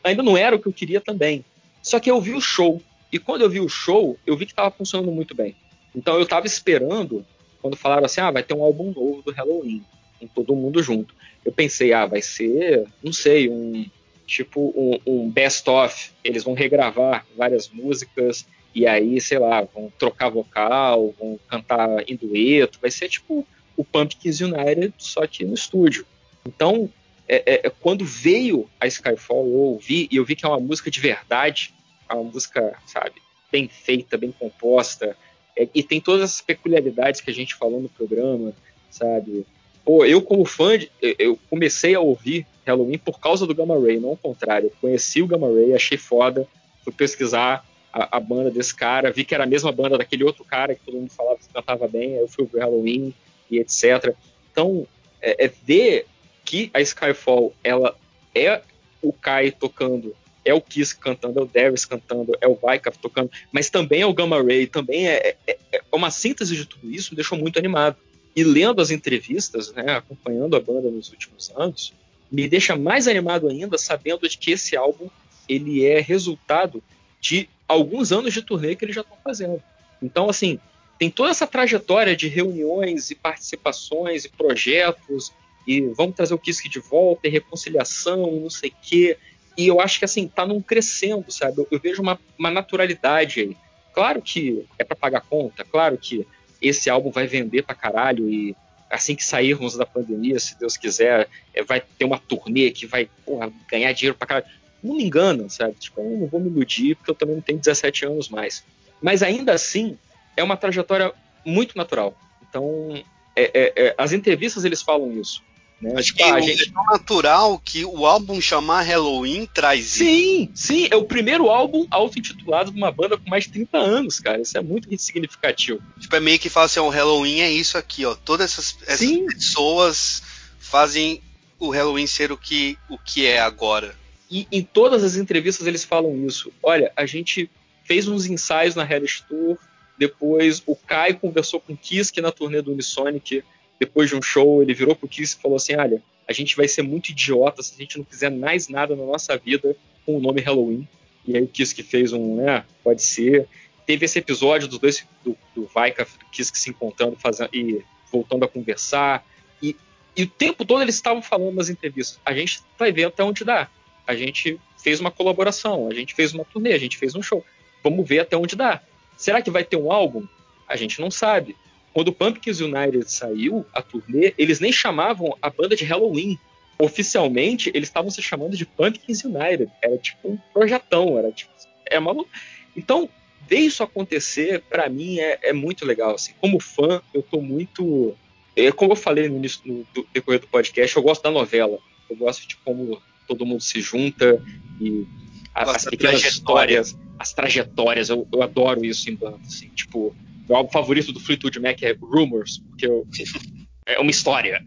Ainda 0.02 0.22
não 0.22 0.36
era 0.36 0.56
o 0.56 0.58
que 0.58 0.66
eu 0.66 0.72
queria 0.72 1.00
também. 1.00 1.44
Só 1.82 2.00
que 2.00 2.10
eu 2.10 2.20
vi 2.20 2.32
o 2.32 2.40
show, 2.40 2.82
e 3.12 3.18
quando 3.18 3.42
eu 3.42 3.50
vi 3.50 3.60
o 3.60 3.68
show, 3.68 4.18
eu 4.26 4.36
vi 4.36 4.46
que 4.46 4.52
estava 4.52 4.70
funcionando 4.70 5.12
muito 5.12 5.34
bem. 5.34 5.54
Então 5.94 6.18
eu 6.18 6.26
tava 6.26 6.46
esperando, 6.46 7.24
quando 7.60 7.76
falaram 7.76 8.04
assim, 8.04 8.20
ah, 8.20 8.30
vai 8.30 8.42
ter 8.42 8.54
um 8.54 8.62
álbum 8.62 8.92
novo 8.92 9.22
do 9.22 9.32
Halloween, 9.32 9.84
com 10.18 10.26
todo 10.26 10.56
mundo 10.56 10.82
junto. 10.82 11.14
Eu 11.44 11.52
pensei, 11.52 11.92
ah, 11.92 12.06
vai 12.06 12.22
ser, 12.22 12.86
não 13.02 13.12
sei, 13.12 13.48
um 13.48 13.86
tipo 14.26 14.72
um, 14.74 14.98
um 15.06 15.30
best-of. 15.30 16.10
Eles 16.22 16.42
vão 16.42 16.54
regravar 16.54 17.26
várias 17.36 17.68
músicas 17.68 18.46
e 18.74 18.86
aí, 18.86 19.20
sei 19.20 19.38
lá, 19.38 19.62
vão 19.62 19.92
trocar 19.98 20.30
vocal, 20.30 21.14
vão 21.18 21.38
cantar 21.48 21.88
em 22.08 22.16
dueto. 22.16 22.78
Vai 22.80 22.90
ser 22.90 23.08
tipo 23.08 23.46
o 23.76 23.84
Pumpkins 23.84 24.40
United, 24.40 24.92
só 24.98 25.26
que 25.26 25.44
no 25.44 25.54
estúdio. 25.54 26.04
Então, 26.44 26.90
é, 27.28 27.66
é, 27.66 27.70
quando 27.70 28.04
veio 28.04 28.68
a 28.80 28.86
Skyfall, 28.86 29.46
eu 29.46 29.58
ouvi 29.58 30.08
e 30.10 30.16
eu 30.16 30.24
vi 30.24 30.36
que 30.36 30.44
é 30.44 30.48
uma 30.48 30.60
música 30.60 30.90
de 30.90 31.00
verdade, 31.00 31.72
é 32.08 32.14
uma 32.14 32.24
música, 32.24 32.76
sabe, 32.86 33.14
bem 33.50 33.68
feita, 33.68 34.18
bem 34.18 34.32
composta, 34.32 35.16
é, 35.56 35.68
e 35.74 35.82
tem 35.82 36.00
todas 36.00 36.22
as 36.22 36.40
peculiaridades 36.40 37.20
que 37.20 37.30
a 37.30 37.34
gente 37.34 37.54
falou 37.54 37.80
no 37.80 37.88
programa, 37.88 38.52
sabe? 38.90 39.46
Pô, 39.84 40.04
eu 40.04 40.20
como 40.22 40.44
fã, 40.44 40.78
de, 40.78 40.90
eu 41.18 41.38
comecei 41.48 41.94
a 41.94 42.00
ouvir 42.00 42.46
Halloween 42.66 42.98
por 42.98 43.20
causa 43.20 43.46
do 43.46 43.54
Gamma 43.54 43.78
Ray, 43.78 44.00
não 44.00 44.10
ao 44.10 44.16
contrário. 44.16 44.68
Eu 44.68 44.72
conheci 44.80 45.22
o 45.22 45.26
Gamma 45.26 45.48
Ray, 45.48 45.74
achei 45.74 45.98
foda, 45.98 46.46
fui 46.82 46.92
pesquisar 46.92 47.66
a, 47.92 48.16
a, 48.16 48.20
banda 48.20 48.50
desse 48.50 48.74
cara, 48.74 49.12
vi 49.12 49.24
que 49.24 49.34
era 49.34 49.44
a 49.44 49.46
mesma 49.46 49.70
banda 49.70 49.98
daquele 49.98 50.24
outro 50.24 50.44
cara 50.44 50.74
que 50.74 50.84
todo 50.84 50.96
mundo 50.96 51.10
falava 51.10 51.38
que 51.38 51.48
cantava 51.52 51.86
bem, 51.86 52.14
aí 52.14 52.20
eu 52.20 52.28
fui 52.28 52.46
ver 52.46 52.60
Halloween 52.60 53.14
e 53.50 53.58
etc. 53.58 54.14
Então, 54.50 54.86
é, 55.20 55.44
é 55.44 55.48
ver 55.48 56.06
que 56.44 56.70
a 56.74 56.80
Skyfall, 56.80 57.54
ela 57.62 57.96
é 58.34 58.62
o 59.02 59.12
Kai 59.12 59.50
tocando 59.50 60.14
é 60.44 60.52
o 60.52 60.60
Kiss 60.60 60.94
cantando, 60.94 61.40
é 61.40 61.42
o 61.42 61.46
Darius 61.46 61.84
cantando, 61.84 62.36
é 62.40 62.46
o 62.46 62.54
Vaikaf 62.54 62.98
tocando, 62.98 63.30
mas 63.50 63.70
também 63.70 64.02
é 64.02 64.06
o 64.06 64.12
Gamma 64.12 64.42
Ray, 64.42 64.66
também 64.66 65.08
é, 65.08 65.36
é, 65.46 65.58
é, 65.72 65.82
uma 65.90 66.10
síntese 66.10 66.54
de 66.54 66.66
tudo 66.66 66.90
isso, 66.92 67.12
me 67.12 67.16
deixou 67.16 67.38
muito 67.38 67.58
animado. 67.58 67.96
E 68.36 68.44
lendo 68.44 68.82
as 68.82 68.90
entrevistas, 68.90 69.72
né, 69.72 69.94
acompanhando 69.94 70.54
a 70.56 70.60
banda 70.60 70.90
nos 70.90 71.10
últimos 71.10 71.50
anos, 71.56 71.94
me 72.30 72.48
deixa 72.48 72.76
mais 72.76 73.08
animado 73.08 73.48
ainda 73.48 73.78
sabendo 73.78 74.28
de 74.28 74.36
que 74.36 74.50
esse 74.50 74.76
álbum 74.76 75.08
ele 75.48 75.84
é 75.84 76.00
resultado 76.00 76.82
de 77.20 77.48
alguns 77.66 78.12
anos 78.12 78.34
de 78.34 78.42
turnê 78.42 78.74
que 78.74 78.84
eles 78.84 78.94
já 78.94 79.02
estão 79.02 79.16
fazendo. 79.22 79.62
Então, 80.02 80.28
assim, 80.28 80.58
tem 80.98 81.10
toda 81.10 81.30
essa 81.30 81.46
trajetória 81.46 82.14
de 82.16 82.28
reuniões 82.28 83.10
e 83.10 83.14
participações 83.14 84.24
e 84.24 84.28
projetos, 84.28 85.32
e 85.66 85.80
vamos 85.96 86.14
trazer 86.14 86.34
o 86.34 86.38
Kiss 86.38 86.68
de 86.68 86.78
volta, 86.78 87.26
e 87.26 87.30
reconciliação, 87.30 88.40
não 88.40 88.50
sei 88.50 88.70
o 88.70 88.74
quê. 88.82 89.16
E 89.56 89.66
eu 89.66 89.80
acho 89.80 89.98
que 89.98 90.04
assim, 90.04 90.26
tá 90.26 90.46
num 90.46 90.60
crescendo, 90.60 91.30
sabe? 91.30 91.58
Eu, 91.58 91.68
eu 91.70 91.78
vejo 91.78 92.02
uma, 92.02 92.18
uma, 92.38 92.50
naturalidade 92.50 93.40
aí. 93.40 93.56
Claro 93.92 94.20
que 94.20 94.64
é 94.78 94.84
para 94.84 94.96
pagar 94.96 95.20
conta, 95.20 95.64
claro 95.64 95.96
que 95.96 96.26
esse 96.60 96.90
álbum 96.90 97.10
vai 97.10 97.26
vender 97.26 97.62
pra 97.62 97.74
caralho 97.74 98.28
e 98.28 98.56
assim 98.90 99.14
que 99.14 99.24
sairmos 99.24 99.76
da 99.76 99.86
pandemia, 99.86 100.38
se 100.38 100.58
Deus 100.58 100.76
quiser, 100.76 101.28
é, 101.52 101.62
vai 101.62 101.80
ter 101.80 102.04
uma 102.04 102.18
turnê 102.18 102.70
que 102.70 102.86
vai 102.86 103.08
porra, 103.24 103.52
ganhar 103.70 103.92
dinheiro 103.92 104.16
pra 104.16 104.26
caralho. 104.26 104.46
Não 104.82 104.96
me 104.96 105.04
engana, 105.04 105.48
sabe? 105.48 105.74
Tipo, 105.78 106.00
eu 106.00 106.18
não 106.18 106.26
vou 106.26 106.40
me 106.40 106.48
iludir 106.48 106.96
porque 106.96 107.10
eu 107.10 107.14
também 107.14 107.36
não 107.36 107.42
tenho 107.42 107.58
17 107.58 108.06
anos 108.06 108.28
mais. 108.28 108.64
Mas 109.00 109.22
ainda 109.22 109.52
assim, 109.52 109.98
é 110.36 110.42
uma 110.42 110.56
trajetória 110.56 111.12
muito 111.44 111.76
natural. 111.76 112.16
Então, 112.48 113.02
é, 113.36 113.72
é, 113.76 113.94
as 113.98 114.12
entrevistas 114.12 114.64
eles 114.64 114.82
falam 114.82 115.12
isso. 115.12 115.42
Né? 115.84 115.92
Acho 115.98 116.14
que 116.14 116.22
ah, 116.22 116.40
gente... 116.40 116.70
é 116.70 116.72
tão 116.72 116.82
natural 116.86 117.60
que 117.62 117.84
o 117.84 118.06
álbum 118.06 118.40
chamar 118.40 118.80
Halloween 118.80 119.46
traz 119.52 119.84
Sim, 119.84 120.50
sim, 120.54 120.88
é 120.90 120.96
o 120.96 121.04
primeiro 121.04 121.50
álbum 121.50 121.86
auto-intitulado 121.90 122.70
de 122.70 122.78
uma 122.78 122.90
banda 122.90 123.18
com 123.18 123.28
mais 123.28 123.44
de 123.44 123.50
30 123.50 123.76
anos, 123.76 124.18
cara. 124.18 124.40
Isso 124.40 124.56
é 124.56 124.62
muito 124.62 124.88
significativo. 124.98 125.82
Tipo, 126.00 126.16
é 126.16 126.20
meio 126.20 126.38
que 126.38 126.48
fala 126.48 126.64
assim, 126.64 126.80
o 126.80 126.88
Halloween 126.88 127.40
é 127.42 127.52
isso 127.52 127.76
aqui, 127.76 128.06
ó. 128.06 128.14
Todas 128.14 128.52
essas, 128.52 128.78
essas 128.86 129.34
pessoas 129.34 130.22
fazem 130.58 131.20
o 131.58 131.68
Halloween 131.68 132.06
ser 132.06 132.32
o 132.32 132.38
que, 132.38 132.78
o 132.88 132.96
que 132.96 133.26
é 133.26 133.40
agora. 133.40 133.94
E 134.30 134.48
em 134.50 134.62
todas 134.62 135.04
as 135.04 135.16
entrevistas 135.16 135.66
eles 135.66 135.84
falam 135.84 136.26
isso. 136.26 136.50
Olha, 136.62 136.90
a 136.96 137.04
gente 137.04 137.50
fez 137.84 138.08
uns 138.08 138.24
ensaios 138.24 138.74
na 138.74 138.90
Hellish 138.90 139.22
Tour, 139.28 139.58
depois 139.98 140.62
o 140.64 140.74
Kai 140.74 141.12
conversou 141.12 141.60
com 141.60 141.74
o 141.74 141.76
Kiske 141.76 142.22
na 142.22 142.32
turnê 142.32 142.62
do 142.62 142.72
Unisonic, 142.72 143.44
depois 143.78 144.08
de 144.08 144.16
um 144.16 144.22
show 144.22 144.62
ele 144.62 144.74
virou 144.74 144.94
pro 144.94 145.08
Kiske 145.08 145.38
e 145.38 145.42
falou 145.42 145.56
assim, 145.56 145.76
olha, 145.76 146.02
a 146.26 146.32
gente 146.32 146.56
vai 146.56 146.66
ser 146.66 146.82
muito 146.82 147.10
idiota 147.10 147.62
se 147.62 147.74
a 147.74 147.78
gente 147.78 147.98
não 147.98 148.04
fizer 148.04 148.30
mais 148.30 148.68
nada 148.68 148.96
na 148.96 149.04
nossa 149.04 149.36
vida 149.36 149.76
com 150.04 150.16
o 150.16 150.20
nome 150.20 150.40
Halloween. 150.40 150.88
E 151.26 151.36
aí 151.36 151.42
o 151.42 151.48
Kiske 151.48 151.82
fez 151.82 152.12
um, 152.12 152.36
né, 152.36 152.64
pode 152.82 153.02
ser. 153.02 153.48
Teve 153.86 154.06
esse 154.06 154.18
episódio 154.18 154.68
dos 154.68 154.78
dois, 154.78 155.06
do, 155.22 155.36
do 155.54 155.66
Vaika 155.66 156.04
do 156.04 156.26
Kiske 156.30 156.58
se 156.58 156.70
encontrando 156.70 157.16
fazendo, 157.16 157.50
e 157.52 157.82
voltando 158.10 158.44
a 158.44 158.48
conversar. 158.48 159.26
E, 159.62 159.76
e 160.16 160.22
o 160.22 160.26
tempo 160.28 160.64
todo 160.64 160.82
eles 160.82 160.94
estavam 160.94 161.22
falando 161.22 161.54
nas 161.54 161.68
entrevistas, 161.68 162.20
a 162.24 162.32
gente 162.32 162.60
vai 162.78 162.92
ver 162.92 163.04
até 163.04 163.22
onde 163.22 163.44
dá. 163.44 163.68
A 164.06 164.14
gente 164.14 164.58
fez 164.82 165.00
uma 165.00 165.10
colaboração, 165.10 165.88
a 165.88 165.94
gente 165.94 166.14
fez 166.14 166.32
uma 166.34 166.44
turnê, 166.44 166.72
a 166.72 166.78
gente 166.78 166.96
fez 166.96 167.14
um 167.14 167.22
show. 167.22 167.44
Vamos 167.82 168.06
ver 168.06 168.20
até 168.20 168.36
onde 168.36 168.54
dá. 168.54 168.82
Será 169.16 169.40
que 169.40 169.50
vai 169.50 169.64
ter 169.64 169.76
um 169.76 169.90
álbum? 169.90 170.26
A 170.68 170.76
gente 170.76 171.00
não 171.00 171.10
sabe. 171.10 171.56
Quando 171.94 172.08
o 172.08 172.12
Pumpkins 172.12 172.60
United 172.60 173.08
saiu, 173.08 173.64
a 173.72 173.80
turnê, 173.80 174.34
eles 174.36 174.58
nem 174.58 174.72
chamavam 174.72 175.38
a 175.40 175.48
banda 175.48 175.76
de 175.76 175.84
Halloween. 175.84 176.36
Oficialmente, 176.76 177.70
eles 177.72 177.88
estavam 177.88 178.10
se 178.10 178.20
chamando 178.20 178.56
de 178.56 178.66
Pumpkins 178.66 179.22
United. 179.24 179.70
Era 179.80 179.96
tipo 179.96 180.28
um 180.28 180.36
projetão, 180.52 181.16
era 181.16 181.30
tipo. 181.30 181.52
É 181.86 182.00
maluco. 182.00 182.28
Então, 182.76 183.08
ver 183.48 183.58
isso 183.58 183.84
acontecer, 183.84 184.60
para 184.62 184.88
mim, 184.88 185.20
é, 185.20 185.38
é, 185.40 185.52
muito 185.52 185.86
legal. 185.86 186.16
Assim. 186.16 186.32
Como 186.40 186.58
fã, 186.58 187.00
eu 187.14 187.22
tô 187.22 187.40
muito. 187.40 188.12
É, 188.56 188.72
como 188.72 188.92
eu 188.92 188.96
falei 188.96 189.28
no 189.28 189.36
início 189.36 189.60
no, 189.64 189.86
do 189.94 190.04
decorrer 190.12 190.40
do 190.40 190.48
podcast, 190.48 190.96
eu 190.96 191.02
gosto 191.02 191.22
da 191.22 191.30
novela. 191.30 191.78
Eu 192.10 192.16
gosto 192.16 192.48
de 192.48 192.56
como 192.56 193.00
todo 193.28 193.46
mundo 193.46 193.62
se 193.62 193.80
junta 193.80 194.42
e 194.80 195.06
as 195.54 195.84
pequenas 195.84 196.24
histórias, 196.24 196.98
as 197.18 197.32
trajetórias, 197.32 198.08
eu, 198.08 198.26
eu, 198.32 198.42
adoro 198.42 198.84
isso 198.84 199.08
em 199.08 199.14
banda, 199.14 199.38
assim, 199.46 199.68
tipo, 199.68 200.14
meu 200.48 200.56
álbum 200.56 200.70
favorito 200.70 201.12
do 201.12 201.20
Fleetwood 201.20 201.58
Mac 201.60 201.82
é 201.82 201.96
Rumors, 202.00 202.58
porque 202.70 202.86
eu, 202.86 203.06
é 203.86 203.98
uma 203.98 204.10
história. 204.10 204.64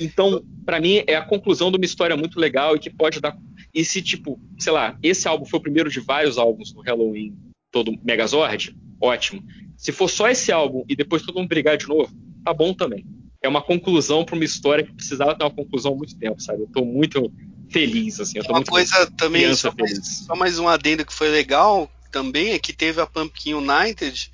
Então, 0.00 0.42
para 0.64 0.80
mim, 0.80 1.02
é 1.06 1.14
a 1.14 1.24
conclusão 1.24 1.70
de 1.70 1.76
uma 1.76 1.84
história 1.84 2.16
muito 2.16 2.38
legal 2.38 2.76
e 2.76 2.78
que 2.78 2.90
pode 2.90 3.20
dar. 3.20 3.36
E 3.72 3.84
se, 3.84 4.00
tipo, 4.00 4.40
sei 4.58 4.72
lá, 4.72 4.98
esse 5.02 5.28
álbum 5.28 5.44
foi 5.44 5.58
o 5.58 5.62
primeiro 5.62 5.90
de 5.90 6.00
vários 6.00 6.38
álbuns 6.38 6.72
do 6.72 6.80
Halloween, 6.80 7.36
todo 7.70 7.92
Megazord, 8.04 8.74
ótimo. 9.00 9.42
Se 9.76 9.92
for 9.92 10.08
só 10.08 10.28
esse 10.28 10.52
álbum 10.52 10.84
e 10.88 10.94
depois 10.94 11.22
todo 11.22 11.36
mundo 11.36 11.48
brigar 11.48 11.76
de 11.76 11.86
novo, 11.86 12.14
tá 12.44 12.54
bom 12.54 12.72
também. 12.72 13.04
É 13.42 13.48
uma 13.48 13.60
conclusão 13.60 14.24
para 14.24 14.36
uma 14.36 14.44
história 14.44 14.84
que 14.84 14.92
precisava 14.94 15.34
ter 15.34 15.44
uma 15.44 15.50
conclusão 15.50 15.92
há 15.92 15.96
muito 15.96 16.16
tempo, 16.16 16.40
sabe? 16.40 16.62
Eu 16.62 16.68
tô 16.68 16.84
muito 16.84 17.30
feliz, 17.68 18.20
assim. 18.20 18.38
Eu 18.38 18.44
tô 18.44 18.52
uma 18.52 18.60
muito 18.60 18.70
coisa 18.70 19.10
também, 19.18 19.54
só 19.54 19.72
mais, 19.78 20.06
só 20.26 20.36
mais, 20.36 20.58
um 20.58 20.68
adendo 20.68 21.04
que 21.04 21.12
foi 21.12 21.28
legal 21.28 21.90
também, 22.10 22.52
é 22.52 22.58
que 22.58 22.72
teve 22.72 23.00
a 23.00 23.06
Pumpkin 23.06 23.54
United, 23.54 24.30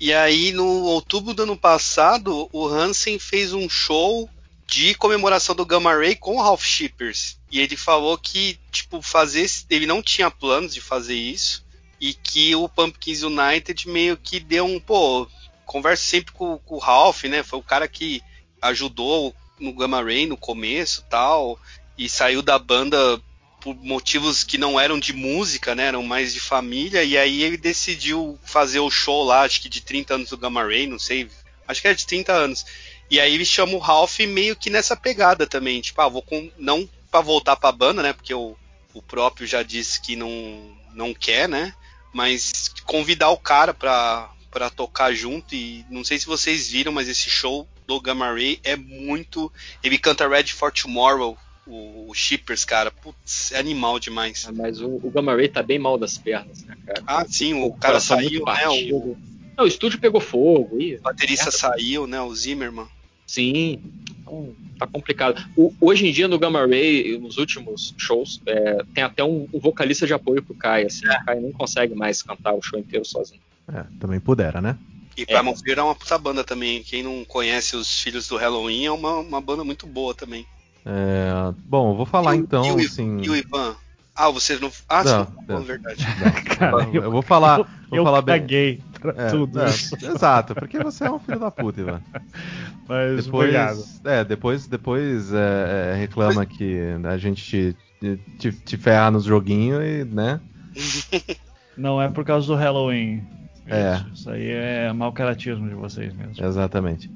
e 0.00 0.12
aí 0.12 0.52
no 0.52 0.66
outubro 0.84 1.34
do 1.34 1.42
ano 1.42 1.56
passado, 1.56 2.48
o 2.52 2.66
Hansen 2.66 3.18
fez 3.18 3.52
um 3.52 3.68
show 3.68 4.28
de 4.66 4.94
comemoração 4.94 5.54
do 5.54 5.64
Gamma 5.64 5.94
Ray 5.94 6.14
com 6.14 6.36
o 6.36 6.42
Ralph 6.42 6.64
Shippers. 6.64 7.38
E 7.50 7.58
ele 7.58 7.76
falou 7.76 8.18
que, 8.18 8.58
tipo, 8.70 9.00
fazer. 9.00 9.50
Ele 9.70 9.86
não 9.86 10.02
tinha 10.02 10.30
planos 10.30 10.74
de 10.74 10.80
fazer 10.80 11.14
isso. 11.14 11.66
E 12.00 12.12
que 12.12 12.54
o 12.54 12.68
Pumpkins 12.68 13.22
United 13.22 13.88
meio 13.88 14.16
que 14.16 14.38
deu 14.38 14.66
um. 14.66 14.78
Pô, 14.78 15.26
conversa 15.64 16.04
sempre 16.04 16.32
com, 16.32 16.58
com 16.58 16.76
o 16.76 16.78
Ralph, 16.78 17.24
né? 17.24 17.42
Foi 17.42 17.58
o 17.58 17.62
cara 17.62 17.88
que 17.88 18.22
ajudou 18.60 19.34
no 19.58 19.72
Gamma 19.72 20.02
Ray 20.02 20.26
no 20.26 20.36
começo 20.36 21.04
tal 21.08 21.58
e 21.96 22.08
saiu 22.08 22.42
da 22.42 22.58
banda 22.58 23.20
por 23.60 23.74
motivos 23.76 24.44
que 24.44 24.58
não 24.58 24.78
eram 24.78 24.98
de 24.98 25.12
música, 25.12 25.74
né, 25.74 25.86
eram 25.86 26.02
mais 26.02 26.32
de 26.32 26.40
família, 26.40 27.02
e 27.02 27.16
aí 27.16 27.42
ele 27.42 27.56
decidiu 27.56 28.38
fazer 28.44 28.80
o 28.80 28.90
show 28.90 29.24
lá, 29.24 29.42
acho 29.42 29.60
que 29.60 29.68
de 29.68 29.80
30 29.80 30.14
anos 30.14 30.30
do 30.30 30.38
Gamma 30.38 30.62
Ray, 30.62 30.86
não 30.86 30.98
sei, 30.98 31.28
acho 31.66 31.80
que 31.80 31.88
era 31.88 31.96
de 31.96 32.06
30 32.06 32.32
anos. 32.32 32.66
E 33.10 33.18
aí 33.18 33.34
ele 33.34 33.44
chama 33.44 33.72
o 33.72 33.78
Ralph 33.78 34.18
meio 34.20 34.54
que 34.54 34.70
nessa 34.70 34.96
pegada 34.96 35.46
também, 35.46 35.80
tipo, 35.80 36.00
ah, 36.00 36.08
vou 36.08 36.22
com, 36.22 36.50
não 36.58 36.88
para 37.10 37.20
voltar 37.20 37.56
para 37.56 37.70
a 37.70 37.72
banda, 37.72 38.02
né, 38.02 38.12
porque 38.12 38.34
o, 38.34 38.56
o 38.94 39.02
próprio 39.02 39.46
já 39.46 39.62
disse 39.62 40.00
que 40.00 40.14
não, 40.14 40.76
não 40.94 41.12
quer, 41.12 41.48
né, 41.48 41.74
mas 42.12 42.68
convidar 42.84 43.30
o 43.30 43.38
cara 43.38 43.74
para 43.74 44.30
para 44.50 44.70
tocar 44.70 45.12
junto 45.12 45.54
e 45.54 45.84
não 45.90 46.02
sei 46.02 46.18
se 46.18 46.24
vocês 46.24 46.70
viram, 46.70 46.90
mas 46.90 47.06
esse 47.06 47.28
show 47.28 47.68
do 47.86 48.00
Gamma 48.00 48.32
Ray 48.32 48.58
é 48.64 48.74
muito, 48.76 49.52
ele 49.84 49.98
canta 49.98 50.26
Red 50.26 50.46
for 50.46 50.72
Tomorrow 50.72 51.36
o, 51.68 52.10
o 52.10 52.14
Shippers, 52.14 52.64
cara, 52.64 52.90
putz, 52.90 53.52
é 53.52 53.58
animal 53.58 53.98
demais. 53.98 54.46
Ah, 54.48 54.52
mas 54.52 54.80
o, 54.80 54.88
o, 54.88 55.10
Gamma 55.10 55.34
Ray 55.34 55.48
tá 55.48 55.62
bem 55.62 55.78
mal 55.78 55.98
das 55.98 56.16
pernas, 56.16 56.64
né, 56.64 56.76
cara? 56.86 57.02
Ah, 57.06 57.24
sim, 57.28 57.54
o, 57.54 57.66
o 57.66 57.76
cara 57.76 58.00
saiu, 58.00 58.44
né? 58.44 58.68
O... 58.92 59.16
Não, 59.56 59.64
o 59.64 59.68
estúdio 59.68 59.98
pegou 59.98 60.20
fogo. 60.20 60.80
E... 60.80 60.96
O 60.96 61.02
baterista 61.02 61.50
saiu, 61.50 62.06
né? 62.06 62.20
O 62.20 62.34
Zimmerman. 62.34 62.86
Sim, 63.26 63.80
então, 64.08 64.54
tá 64.78 64.86
complicado. 64.86 65.44
O, 65.56 65.74
hoje 65.80 66.06
em 66.06 66.12
dia 66.12 66.26
no 66.26 66.38
Gamma 66.38 66.66
Ray, 66.66 67.18
nos 67.18 67.36
últimos 67.36 67.94
shows, 67.98 68.40
é, 68.46 68.82
tem 68.94 69.04
até 69.04 69.22
um, 69.22 69.46
um, 69.52 69.60
vocalista 69.60 70.06
de 70.06 70.14
apoio 70.14 70.42
pro 70.42 70.54
Kai, 70.54 70.86
assim, 70.86 71.06
é. 71.06 71.10
o 71.10 71.24
Kai 71.24 71.40
não 71.40 71.52
consegue 71.52 71.94
mais 71.94 72.22
cantar 72.22 72.54
o 72.54 72.62
show 72.62 72.78
inteiro 72.78 73.04
sozinho. 73.04 73.40
É, 73.70 73.84
também 74.00 74.18
pudera, 74.18 74.62
né? 74.62 74.78
E 75.16 75.26
Primal 75.26 75.52
é. 75.52 75.56
Fear 75.56 75.78
é 75.78 75.82
uma 75.82 75.94
puta 75.94 76.16
banda 76.16 76.44
também. 76.44 76.82
Quem 76.82 77.02
não 77.02 77.24
conhece 77.24 77.76
os 77.76 78.00
Filhos 78.00 78.28
do 78.28 78.36
Halloween 78.36 78.86
é 78.86 78.92
uma, 78.92 79.16
uma 79.16 79.40
banda 79.40 79.64
muito 79.64 79.86
boa 79.86 80.14
também. 80.14 80.46
É, 80.90 81.54
bom, 81.66 81.90
eu 81.90 81.96
vou 81.96 82.06
falar 82.06 82.34
e 82.34 82.38
então, 82.38 82.64
e 82.64 82.84
o, 82.84 82.86
assim. 82.86 83.20
E 83.20 83.28
o 83.28 83.36
Ivan? 83.36 83.76
Ah, 84.16 84.30
você 84.30 84.58
não. 84.58 84.72
Ah, 84.88 85.04
não, 85.04 85.26
sim, 85.26 85.32
não, 85.46 85.60
verdade. 85.60 86.04
Não, 86.18 86.32
Cara, 86.56 86.88
eu, 86.92 87.02
eu, 87.02 87.10
vou 87.10 87.20
falar. 87.20 87.56
Vou 87.56 87.98
eu 87.98 88.04
falar 88.04 88.22
caguei 88.22 88.76
bem. 88.76 89.14
É, 89.16 89.28
tudo. 89.28 89.60
É, 89.60 89.66
exato, 89.66 90.54
porque 90.54 90.78
você 90.78 91.04
é 91.04 91.10
um 91.10 91.18
filho 91.18 91.38
da 91.38 91.50
puta, 91.50 91.82
Ivan. 91.82 92.02
Mas 92.88 93.26
depois, 93.26 93.48
obrigado. 93.50 93.84
É, 94.02 94.24
depois, 94.24 94.66
depois 94.66 95.32
é, 95.32 95.92
é 95.92 95.94
reclama 95.94 96.46
que 96.46 96.80
a 97.04 97.18
gente 97.18 97.76
te, 98.00 98.16
te, 98.38 98.50
te 98.50 98.76
ferra 98.78 99.10
nos 99.10 99.24
joguinhos 99.24 99.82
e, 99.84 100.04
né? 100.04 100.40
Não 101.76 102.00
é 102.00 102.08
por 102.08 102.24
causa 102.24 102.46
do 102.46 102.54
Halloween. 102.54 103.22
É. 103.66 103.96
Isso, 103.96 104.10
isso 104.14 104.30
aí 104.30 104.50
é 104.50 104.92
mau 104.92 105.12
caratismo 105.12 105.68
de 105.68 105.74
vocês 105.74 106.14
mesmo. 106.14 106.42
Exatamente. 106.42 107.10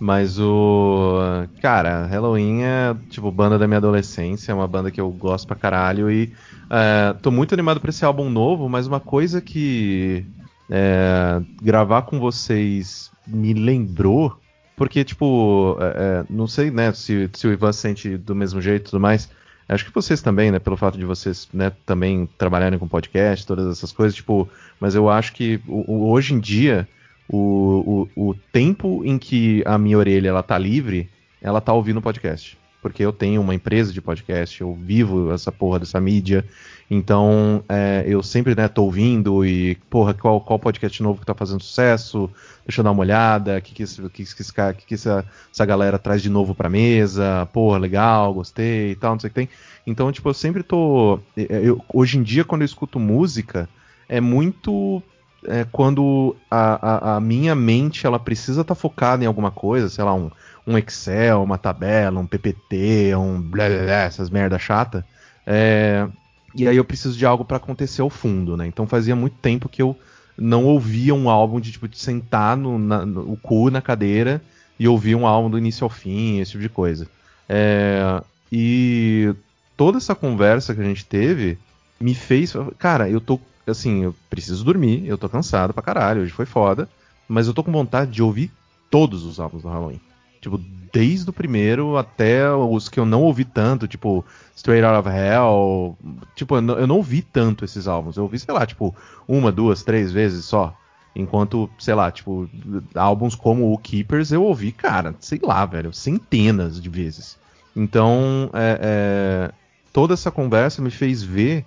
Mas 0.00 0.38
o. 0.40 1.46
Cara, 1.60 2.06
Halloween 2.06 2.62
é, 2.62 2.96
tipo, 3.10 3.30
banda 3.30 3.58
da 3.58 3.66
minha 3.66 3.76
adolescência, 3.76 4.50
é 4.50 4.54
uma 4.54 4.66
banda 4.66 4.90
que 4.90 4.98
eu 4.98 5.10
gosto 5.10 5.46
pra 5.46 5.54
caralho 5.54 6.10
e 6.10 6.32
é, 6.70 7.14
tô 7.20 7.30
muito 7.30 7.52
animado 7.52 7.80
pra 7.80 7.90
esse 7.90 8.02
álbum 8.02 8.30
novo, 8.30 8.66
mas 8.66 8.86
uma 8.86 8.98
coisa 8.98 9.42
que 9.42 10.24
é, 10.70 11.42
gravar 11.60 12.02
com 12.02 12.18
vocês 12.18 13.10
me 13.26 13.52
lembrou, 13.52 14.40
porque, 14.74 15.04
tipo, 15.04 15.76
é, 15.78 15.84
é, 15.96 16.24
não 16.30 16.46
sei, 16.46 16.70
né, 16.70 16.90
se, 16.94 17.28
se 17.34 17.46
o 17.46 17.52
Ivan 17.52 17.72
sente 17.72 18.16
do 18.16 18.34
mesmo 18.34 18.62
jeito 18.62 18.88
e 18.88 18.90
tudo 18.92 19.00
mais. 19.00 19.28
Acho 19.68 19.84
que 19.84 19.94
vocês 19.94 20.22
também, 20.22 20.50
né, 20.50 20.58
pelo 20.58 20.78
fato 20.78 20.96
de 20.96 21.04
vocês, 21.04 21.46
né, 21.52 21.70
também 21.84 22.26
trabalharem 22.38 22.78
com 22.78 22.88
podcast, 22.88 23.46
todas 23.46 23.70
essas 23.70 23.92
coisas, 23.92 24.16
tipo, 24.16 24.48
mas 24.80 24.94
eu 24.94 25.10
acho 25.10 25.32
que 25.34 25.60
hoje 25.68 26.34
em 26.34 26.40
dia 26.40 26.88
o, 27.32 28.08
o, 28.16 28.30
o 28.30 28.34
tempo 28.52 29.02
em 29.04 29.16
que 29.16 29.62
a 29.64 29.78
minha 29.78 29.96
orelha 29.96 30.28
ela 30.28 30.42
tá 30.42 30.58
livre, 30.58 31.08
ela 31.40 31.60
tá 31.60 31.72
ouvindo 31.72 32.02
podcast. 32.02 32.58
Porque 32.82 33.04
eu 33.04 33.12
tenho 33.12 33.42
uma 33.42 33.54
empresa 33.54 33.92
de 33.92 34.00
podcast, 34.00 34.60
eu 34.60 34.74
vivo 34.74 35.30
essa 35.32 35.52
porra 35.52 35.78
dessa 35.78 36.00
mídia. 36.00 36.44
Então, 36.90 37.62
é, 37.68 38.02
eu 38.06 38.22
sempre, 38.22 38.54
né, 38.54 38.66
tô 38.66 38.84
ouvindo 38.84 39.44
e, 39.44 39.76
porra, 39.88 40.14
qual, 40.14 40.40
qual 40.40 40.58
podcast 40.58 41.00
novo 41.02 41.20
que 41.20 41.26
tá 41.26 41.34
fazendo 41.34 41.62
sucesso? 41.62 42.28
Deixa 42.66 42.80
eu 42.80 42.84
dar 42.84 42.90
uma 42.90 43.02
olhada, 43.02 43.58
o 43.58 43.62
que, 43.62 43.74
que, 43.74 43.84
que, 43.84 44.24
que, 44.24 44.34
que, 44.34 44.86
que 44.86 44.94
essa, 44.94 45.24
essa 45.52 45.66
galera 45.66 45.98
traz 45.98 46.22
de 46.22 46.30
novo 46.30 46.54
pra 46.54 46.70
mesa? 46.70 47.46
Porra, 47.52 47.78
legal, 47.78 48.34
gostei 48.34 48.92
e 48.92 48.96
tal, 48.96 49.12
não 49.12 49.20
sei 49.20 49.28
o 49.28 49.30
que 49.30 49.34
tem. 49.34 49.48
Então, 49.86 50.10
tipo, 50.10 50.28
eu 50.28 50.34
sempre 50.34 50.62
tô. 50.62 51.20
Eu, 51.36 51.80
hoje 51.92 52.18
em 52.18 52.22
dia, 52.22 52.44
quando 52.44 52.62
eu 52.62 52.66
escuto 52.66 52.98
música, 52.98 53.68
é 54.08 54.20
muito 54.20 55.02
é 55.46 55.64
quando 55.70 56.36
a, 56.50 57.14
a, 57.14 57.16
a, 57.16 57.20
minha 57.20 57.54
mente 57.54 58.06
ela 58.06 58.18
precisa 58.18 58.60
estar 58.60 58.74
tá 58.74 58.80
focada 58.80 59.24
em 59.24 59.26
alguma 59.26 59.50
coisa, 59.50 59.88
sei 59.88 60.04
lá, 60.04 60.14
um, 60.14 60.30
um 60.66 60.76
Excel, 60.76 61.42
uma 61.42 61.58
tabela, 61.58 62.20
um 62.20 62.26
PPT, 62.26 63.14
um 63.16 63.40
blá, 63.40 63.68
blá, 63.68 63.78
blá 63.78 64.02
essas 64.02 64.30
merda 64.30 64.58
chata. 64.58 65.04
É, 65.46 66.06
e 66.54 66.68
aí 66.68 66.76
eu 66.76 66.84
preciso 66.84 67.16
de 67.16 67.24
algo 67.24 67.44
para 67.44 67.56
acontecer 67.56 68.02
ao 68.02 68.10
fundo, 68.10 68.56
né? 68.56 68.66
Então 68.66 68.86
fazia 68.86 69.16
muito 69.16 69.36
tempo 69.36 69.68
que 69.68 69.82
eu 69.82 69.96
não 70.36 70.64
ouvia 70.64 71.14
um 71.14 71.28
álbum 71.28 71.60
de 71.60 71.72
tipo 71.72 71.88
de 71.88 71.98
sentar 71.98 72.56
no, 72.56 72.78
na, 72.78 73.04
no 73.04 73.32
o 73.32 73.36
cu 73.36 73.70
na 73.70 73.80
cadeira 73.80 74.42
e 74.78 74.88
ouvir 74.88 75.14
um 75.14 75.26
álbum 75.26 75.50
do 75.50 75.58
início 75.58 75.84
ao 75.84 75.90
fim, 75.90 76.40
esse 76.40 76.52
tipo 76.52 76.62
de 76.62 76.68
coisa. 76.68 77.06
É, 77.48 78.22
e 78.50 79.34
toda 79.76 79.98
essa 79.98 80.14
conversa 80.14 80.74
que 80.74 80.80
a 80.80 80.84
gente 80.84 81.04
teve 81.04 81.58
me 82.00 82.14
fez. 82.14 82.54
Cara, 82.78 83.08
eu 83.08 83.20
tô. 83.20 83.38
Assim, 83.66 84.04
eu 84.04 84.14
preciso 84.28 84.64
dormir, 84.64 85.06
eu 85.06 85.18
tô 85.18 85.28
cansado 85.28 85.72
pra 85.72 85.82
caralho, 85.82 86.22
hoje 86.22 86.32
foi 86.32 86.46
foda. 86.46 86.88
Mas 87.28 87.46
eu 87.46 87.54
tô 87.54 87.62
com 87.62 87.70
vontade 87.70 88.10
de 88.10 88.22
ouvir 88.22 88.50
todos 88.90 89.24
os 89.24 89.38
álbuns 89.38 89.62
do 89.62 89.68
Halloween. 89.68 90.00
Tipo, 90.40 90.58
desde 90.92 91.30
o 91.30 91.32
primeiro 91.32 91.96
até 91.96 92.50
os 92.52 92.88
que 92.88 92.98
eu 92.98 93.06
não 93.06 93.22
ouvi 93.22 93.44
tanto, 93.44 93.86
tipo 93.86 94.24
Straight 94.56 94.84
Out 94.84 95.06
of 95.06 95.16
Hell. 95.16 95.96
Tipo, 96.34 96.56
eu 96.56 96.62
não, 96.62 96.78
eu 96.78 96.86
não 96.86 96.96
ouvi 96.96 97.22
tanto 97.22 97.64
esses 97.64 97.86
álbuns. 97.86 98.16
Eu 98.16 98.24
ouvi, 98.24 98.38
sei 98.38 98.52
lá, 98.52 98.66
tipo, 98.66 98.94
uma, 99.28 99.52
duas, 99.52 99.82
três 99.82 100.10
vezes 100.10 100.44
só. 100.44 100.76
Enquanto, 101.14 101.68
sei 101.78 101.94
lá, 101.94 102.10
tipo, 102.10 102.48
álbuns 102.94 103.34
como 103.34 103.72
o 103.72 103.78
Keepers 103.78 104.30
eu 104.30 104.44
ouvi, 104.44 104.70
cara, 104.70 105.14
sei 105.18 105.40
lá, 105.42 105.66
velho, 105.66 105.92
centenas 105.92 106.80
de 106.80 106.88
vezes. 106.88 107.36
Então, 107.74 108.50
é, 108.52 108.78
é, 108.80 109.52
toda 109.92 110.14
essa 110.14 110.30
conversa 110.30 110.80
me 110.80 110.90
fez 110.90 111.22
ver 111.22 111.64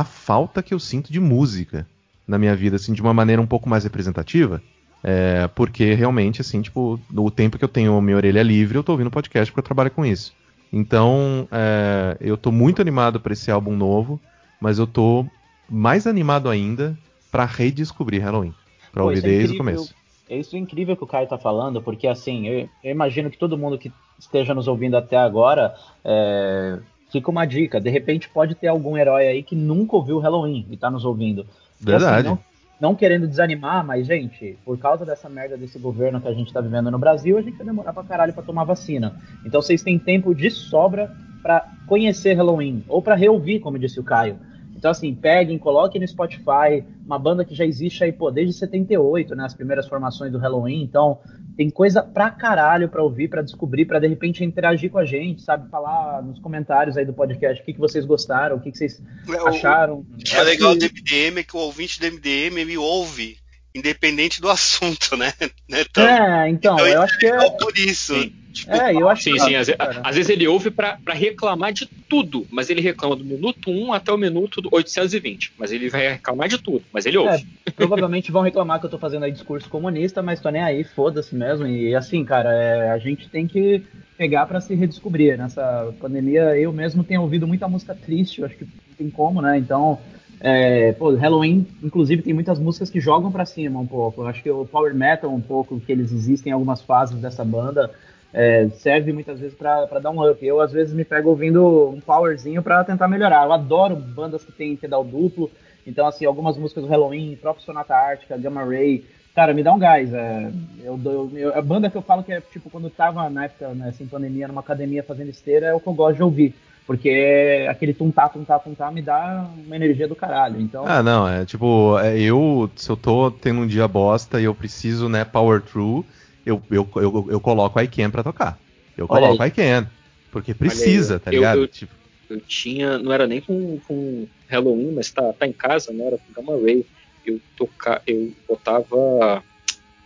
a 0.00 0.04
falta 0.04 0.62
que 0.62 0.74
eu 0.74 0.78
sinto 0.78 1.12
de 1.12 1.18
música 1.18 1.86
na 2.26 2.38
minha 2.38 2.54
vida, 2.54 2.76
assim, 2.76 2.92
de 2.92 3.00
uma 3.00 3.14
maneira 3.14 3.40
um 3.40 3.46
pouco 3.46 3.68
mais 3.68 3.84
representativa. 3.84 4.62
É, 5.02 5.48
porque 5.54 5.94
realmente, 5.94 6.40
assim, 6.40 6.60
tipo, 6.60 7.00
no 7.10 7.30
tempo 7.30 7.56
que 7.56 7.64
eu 7.64 7.68
tenho 7.68 8.00
minha 8.00 8.16
orelha 8.16 8.42
livre, 8.42 8.76
eu 8.76 8.82
tô 8.82 8.92
ouvindo 8.92 9.10
podcast 9.10 9.50
porque 9.50 9.60
eu 9.60 9.64
trabalho 9.64 9.90
com 9.90 10.04
isso. 10.04 10.34
Então, 10.72 11.48
é, 11.50 12.16
eu 12.20 12.36
tô 12.36 12.50
muito 12.50 12.82
animado 12.82 13.20
para 13.20 13.32
esse 13.32 13.50
álbum 13.50 13.76
novo, 13.76 14.20
mas 14.60 14.78
eu 14.78 14.86
tô 14.86 15.24
mais 15.68 16.06
animado 16.06 16.50
ainda 16.50 16.98
para 17.30 17.44
redescobrir 17.44 18.22
Halloween. 18.22 18.52
Pra 18.92 19.02
Pô, 19.02 19.08
ouvir 19.08 19.20
é 19.20 19.22
desde 19.22 19.54
o 19.54 19.58
começo. 19.58 19.94
É 20.28 20.36
isso 20.36 20.56
incrível 20.56 20.96
que 20.96 21.04
o 21.04 21.06
Caio 21.06 21.28
tá 21.28 21.38
falando, 21.38 21.80
porque 21.80 22.06
assim, 22.08 22.48
eu, 22.48 22.68
eu, 22.82 22.90
imagino 22.90 23.30
que 23.30 23.38
todo 23.38 23.56
mundo 23.56 23.78
que 23.78 23.92
esteja 24.18 24.54
nos 24.54 24.66
ouvindo 24.66 24.96
até 24.96 25.16
agora 25.16 25.74
é, 26.04 26.78
fica 27.10 27.30
uma 27.30 27.44
dica. 27.44 27.80
De 27.80 27.90
repente 27.90 28.28
pode 28.28 28.54
ter 28.54 28.68
algum 28.68 28.96
herói 28.96 29.26
aí 29.26 29.42
que 29.42 29.54
nunca 29.54 29.96
ouviu 29.96 30.18
Halloween 30.18 30.66
e 30.70 30.76
tá 30.76 30.90
nos 30.90 31.04
ouvindo. 31.04 31.46
Verdade. 31.80 32.28
E, 32.28 32.30
assim, 32.30 32.38
não, 32.80 32.90
não 32.90 32.94
querendo 32.94 33.26
desanimar, 33.26 33.84
mas, 33.84 34.06
gente, 34.06 34.58
por 34.64 34.78
causa 34.78 35.04
dessa 35.04 35.28
merda 35.28 35.56
desse 35.56 35.78
governo 35.78 36.20
que 36.20 36.28
a 36.28 36.34
gente 36.34 36.52
tá 36.52 36.60
vivendo 36.60 36.90
no 36.90 36.98
Brasil, 36.98 37.38
a 37.38 37.42
gente 37.42 37.56
vai 37.56 37.66
demorar 37.66 37.92
pra 37.92 38.04
caralho 38.04 38.32
pra 38.32 38.42
tomar 38.42 38.64
vacina. 38.64 39.14
Então 39.44 39.62
vocês 39.62 39.82
têm 39.82 39.98
tempo 39.98 40.34
de 40.34 40.50
sobra 40.50 41.10
para 41.42 41.66
conhecer 41.86 42.34
Halloween, 42.34 42.84
ou 42.88 43.00
para 43.00 43.14
reouvir, 43.14 43.60
como 43.60 43.78
disse 43.78 44.00
o 44.00 44.04
Caio. 44.04 44.36
Então, 44.76 44.90
assim, 44.90 45.14
peguem, 45.14 45.58
coloquem 45.58 46.00
no 46.00 46.06
Spotify, 46.06 46.84
uma 47.04 47.18
banda 47.18 47.44
que 47.44 47.54
já 47.54 47.64
existe 47.64 48.04
aí, 48.04 48.12
pô, 48.12 48.30
desde 48.30 48.52
78, 48.52 49.34
né? 49.34 49.44
As 49.44 49.54
primeiras 49.54 49.88
formações 49.88 50.30
do 50.30 50.38
Halloween. 50.38 50.82
Então, 50.82 51.18
tem 51.56 51.70
coisa 51.70 52.02
pra 52.02 52.30
caralho 52.30 52.88
pra 52.88 53.02
ouvir, 53.02 53.28
pra 53.28 53.40
descobrir, 53.40 53.86
pra 53.86 53.98
de 53.98 54.06
repente 54.06 54.44
interagir 54.44 54.90
com 54.90 54.98
a 54.98 55.04
gente, 55.04 55.42
sabe? 55.42 55.70
Falar 55.70 56.22
nos 56.22 56.38
comentários 56.38 56.96
aí 56.96 57.04
do 57.04 57.14
podcast 57.14 57.62
o 57.62 57.64
que, 57.64 57.72
que 57.72 57.80
vocês 57.80 58.04
gostaram, 58.04 58.56
o 58.56 58.60
que, 58.60 58.70
que 58.70 58.76
vocês 58.76 59.02
é, 59.28 59.48
acharam. 59.48 60.00
O 60.00 60.16
que 60.18 60.36
é 60.36 60.42
legal 60.42 60.76
do 60.76 60.84
MDM 60.84 61.38
é 61.38 61.42
que 61.42 61.56
o 61.56 61.60
ouvinte 61.60 61.98
do 61.98 62.06
MDM 62.06 62.64
me 62.66 62.76
ouve, 62.76 63.38
independente 63.74 64.40
do 64.40 64.50
assunto, 64.50 65.16
né? 65.16 65.32
Então, 65.68 66.06
é, 66.06 66.50
então, 66.50 66.74
então 66.74 66.86
eu 66.86 67.02
acho 67.02 67.18
que 67.18 67.26
é. 67.26 67.50
Por 67.50 67.78
isso. 67.78 68.14
Sim. 68.14 68.45
Tipo, 68.56 68.72
é, 68.72 68.94
eu 68.94 69.06
acho 69.06 69.24
sim, 69.24 69.32
que 69.32 69.40
sim. 69.40 69.54
Às, 69.54 69.68
às, 70.02 70.16
vezes 70.16 70.30
ele 70.30 70.48
ouve 70.48 70.70
para 70.70 70.98
reclamar 71.08 71.74
de 71.74 71.86
tudo, 72.08 72.46
mas 72.50 72.70
ele 72.70 72.80
reclama 72.80 73.14
do 73.14 73.22
minuto 73.24 73.70
1 73.70 73.92
até 73.92 74.10
o 74.10 74.16
minuto 74.16 74.62
820. 74.72 75.52
Mas 75.58 75.72
ele 75.72 75.90
vai 75.90 76.12
reclamar 76.12 76.48
de 76.48 76.56
tudo, 76.56 76.82
mas 76.90 77.04
ele 77.04 77.18
ouve. 77.18 77.46
É, 77.66 77.70
provavelmente 77.76 78.32
vão 78.32 78.40
reclamar 78.40 78.80
que 78.80 78.86
eu 78.86 78.90
tô 78.90 78.98
fazendo 78.98 79.24
aí 79.24 79.32
discurso 79.32 79.68
comunista, 79.68 80.22
mas 80.22 80.40
tô 80.40 80.48
nem 80.48 80.62
aí, 80.62 80.84
foda-se 80.84 81.34
mesmo. 81.34 81.66
E 81.66 81.94
assim, 81.94 82.24
cara, 82.24 82.50
é, 82.50 82.90
a 82.90 82.98
gente 82.98 83.28
tem 83.28 83.46
que 83.46 83.84
pegar 84.16 84.46
para 84.46 84.58
se 84.58 84.74
redescobrir. 84.74 85.36
Nessa 85.36 85.92
pandemia, 86.00 86.56
eu 86.58 86.72
mesmo 86.72 87.04
tenho 87.04 87.20
ouvido 87.20 87.46
muita 87.46 87.68
música 87.68 87.94
triste, 87.94 88.40
eu 88.40 88.46
acho 88.46 88.56
que 88.56 88.64
não 88.64 88.94
tem 88.96 89.10
como, 89.10 89.42
né? 89.42 89.58
Então. 89.58 89.98
É, 90.38 90.92
pô, 90.92 91.14
Halloween, 91.14 91.66
inclusive, 91.82 92.20
tem 92.20 92.34
muitas 92.34 92.58
músicas 92.58 92.90
que 92.90 93.00
jogam 93.00 93.32
para 93.32 93.46
cima 93.46 93.80
um 93.80 93.86
pouco. 93.86 94.20
Eu 94.20 94.26
acho 94.26 94.42
que 94.42 94.50
o 94.50 94.66
power 94.66 94.94
metal, 94.94 95.32
um 95.32 95.40
pouco, 95.40 95.80
que 95.80 95.90
eles 95.90 96.12
existem 96.12 96.50
em 96.50 96.52
algumas 96.52 96.82
fases 96.82 97.18
dessa 97.18 97.42
banda, 97.42 97.90
é, 98.36 98.68
serve 98.68 99.14
muitas 99.14 99.40
vezes 99.40 99.56
para 99.56 99.86
dar 99.98 100.10
um 100.10 100.22
up. 100.22 100.44
Eu, 100.44 100.60
às 100.60 100.70
vezes, 100.70 100.92
me 100.92 101.06
pego 101.06 101.30
ouvindo 101.30 101.88
um 101.88 102.00
powerzinho 102.02 102.62
para 102.62 102.84
tentar 102.84 103.08
melhorar. 103.08 103.46
Eu 103.46 103.52
adoro 103.52 103.96
bandas 103.96 104.44
que 104.44 104.52
tem 104.52 104.76
pedal 104.76 105.02
duplo. 105.02 105.50
Então, 105.86 106.06
assim, 106.06 106.26
algumas 106.26 106.58
músicas 106.58 106.84
do 106.84 106.90
Halloween, 106.90 107.38
próprio 107.40 107.64
Sonata 107.64 107.96
Ártica, 107.96 108.36
Gamma 108.36 108.62
Ray, 108.62 109.06
cara, 109.34 109.54
me 109.54 109.62
dá 109.62 109.72
um 109.72 109.78
gás. 109.78 110.12
É, 110.12 110.50
eu, 110.84 111.00
eu, 111.34 111.56
a 111.56 111.62
banda 111.62 111.88
que 111.88 111.96
eu 111.96 112.02
falo 112.02 112.22
que 112.22 112.30
é, 112.30 112.42
tipo, 112.42 112.68
quando 112.68 112.90
tava 112.90 113.30
na 113.30 113.46
época, 113.46 113.68
né, 113.68 113.88
assim, 113.88 114.06
pandemia, 114.06 114.48
numa 114.48 114.60
academia 114.60 115.02
fazendo 115.02 115.30
esteira, 115.30 115.68
é 115.68 115.74
o 115.74 115.80
que 115.80 115.86
eu 115.86 115.94
gosto 115.94 116.16
de 116.16 116.22
ouvir. 116.22 116.54
Porque 116.86 117.66
aquele 117.70 117.94
tum-tá, 117.94 118.28
tum-tá, 118.28 118.58
tum-tá 118.58 118.90
me 118.90 119.00
dá 119.00 119.48
uma 119.64 119.76
energia 119.76 120.06
do 120.06 120.14
caralho. 120.14 120.60
Então... 120.60 120.84
Ah, 120.86 121.02
não, 121.02 121.26
é 121.26 121.46
tipo, 121.46 121.98
é, 121.98 122.20
eu, 122.20 122.70
se 122.76 122.90
eu 122.90 122.96
tô 122.98 123.30
tendo 123.30 123.60
um 123.60 123.66
dia 123.66 123.88
bosta 123.88 124.38
e 124.38 124.44
eu 124.44 124.54
preciso, 124.54 125.08
né, 125.08 125.24
power 125.24 125.62
through, 125.62 126.04
eu, 126.46 126.62
eu, 126.70 126.88
eu, 126.94 127.26
eu 127.30 127.40
coloco 127.40 127.76
a 127.76 127.82
Iken 127.82 128.08
pra 128.08 128.22
tocar. 128.22 128.58
Eu 128.96 129.08
coloco 129.08 129.42
a 129.42 129.48
Iken. 129.48 129.86
Porque 130.30 130.54
precisa, 130.54 131.18
tá 131.18 131.30
ligado? 131.30 131.62
Eu, 131.62 131.68
tipo... 131.68 131.92
eu, 132.30 132.40
tinha, 132.40 132.98
não 132.98 133.12
era 133.12 133.26
nem 133.26 133.40
com, 133.40 133.80
com 133.80 134.26
Halloween, 134.48 134.92
mas 134.92 135.10
tá, 135.10 135.32
tá 135.32 135.46
em 135.46 135.52
casa, 135.52 135.92
né? 135.92 136.06
Era 136.06 136.18
com 136.18 136.32
Gamma 136.32 136.62
Ray. 136.62 136.86
Eu, 137.24 137.40
toca, 137.56 138.00
eu 138.06 138.32
botava 138.46 139.42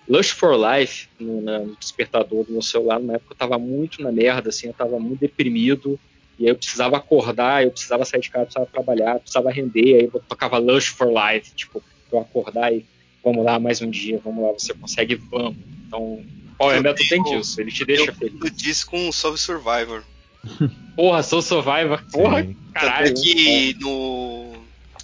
Lush 0.08 0.30
for 0.30 0.56
Life 0.56 1.08
no, 1.18 1.42
no 1.42 1.76
despertador 1.76 2.44
do 2.44 2.52
meu 2.52 2.62
celular. 2.62 2.98
Na 2.98 3.14
época 3.14 3.34
eu 3.34 3.36
tava 3.36 3.58
muito 3.58 4.02
na 4.02 4.10
merda, 4.10 4.48
assim, 4.48 4.68
eu 4.68 4.72
tava 4.72 4.98
muito 4.98 5.20
deprimido. 5.20 6.00
E 6.38 6.44
aí 6.44 6.50
eu 6.50 6.56
precisava 6.56 6.96
acordar, 6.96 7.64
eu 7.64 7.70
precisava 7.70 8.04
sair 8.06 8.20
de 8.22 8.30
casa, 8.30 8.46
precisava 8.46 8.70
trabalhar, 8.70 9.18
precisava 9.18 9.50
render. 9.50 9.96
Aí 9.96 10.10
eu 10.12 10.22
tocava 10.26 10.56
Lush 10.56 10.86
for 10.86 11.08
Life, 11.08 11.54
tipo, 11.54 11.82
pra 12.08 12.18
eu 12.18 12.22
acordar 12.22 12.72
e 12.72 12.86
vamos 13.22 13.44
lá, 13.44 13.59
mais 13.59 13.80
um 13.80 13.90
dia, 13.90 14.20
vamos 14.22 14.44
lá, 14.44 14.52
você 14.52 14.74
consegue, 14.74 15.14
vamos. 15.14 15.56
Então, 15.86 16.24
Power 16.59 16.82
Metal 16.82 17.06
tem 17.09 17.22
disso, 17.22 17.60
ele 17.60 17.72
te 17.72 17.84
deixa 17.84 18.12
feliz. 18.12 18.38
Eu 18.42 18.51
disse 18.51 18.84
com 18.84 19.10
Soul 19.10 19.36
Survivor. 19.36 20.02
Porra, 20.94 21.22
Soul 21.22 21.42
Survivor, 21.42 22.02
porra, 22.12 22.42
Sim. 22.42 22.56
caralho. 22.74 23.14
Tanto 23.14 23.20
é 23.20 23.22
que 23.22 23.76
no, 23.80 24.52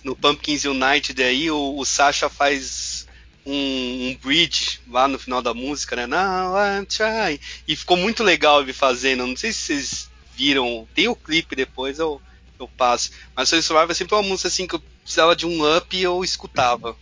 no 0.05 0.15
Pumpkins 0.17 0.65
United 0.65 1.15
daí 1.15 1.51
o, 1.51 1.79
o 1.79 1.85
Sasha 1.85 2.29
faz 2.29 3.07
um, 3.47 3.53
um, 3.55 4.19
bridge 4.23 4.81
lá 4.89 5.09
no 5.09 5.19
final 5.19 5.41
da 5.41 5.55
música, 5.55 5.97
né? 5.97 6.07
Now 6.07 6.55
I'm 6.57 6.85
trying. 6.85 7.41
E 7.67 7.75
ficou 7.75 7.97
muito 7.97 8.23
legal 8.23 8.61
ele 8.61 8.73
fazendo. 8.73 9.27
Não 9.27 9.37
sei 9.37 9.53
se 9.53 9.61
vocês 9.61 10.11
viram. 10.35 10.87
Tem 10.95 11.09
o 11.09 11.17
clipe 11.17 11.57
depois, 11.57 11.99
eu, 11.99 12.21
eu 12.59 12.69
passo. 12.69 13.13
Mas 13.35 13.49
Soul 13.49 13.63
Survivor 13.63 13.91
é 13.91 13.95
sempre 13.95 14.15
uma 14.15 14.23
música 14.23 14.49
assim 14.49 14.67
que 14.67 14.75
eu 14.75 14.83
precisava 15.03 15.35
de 15.35 15.47
um 15.47 15.77
up 15.77 15.97
e 15.97 16.03
eu 16.03 16.23
escutava. 16.23 16.97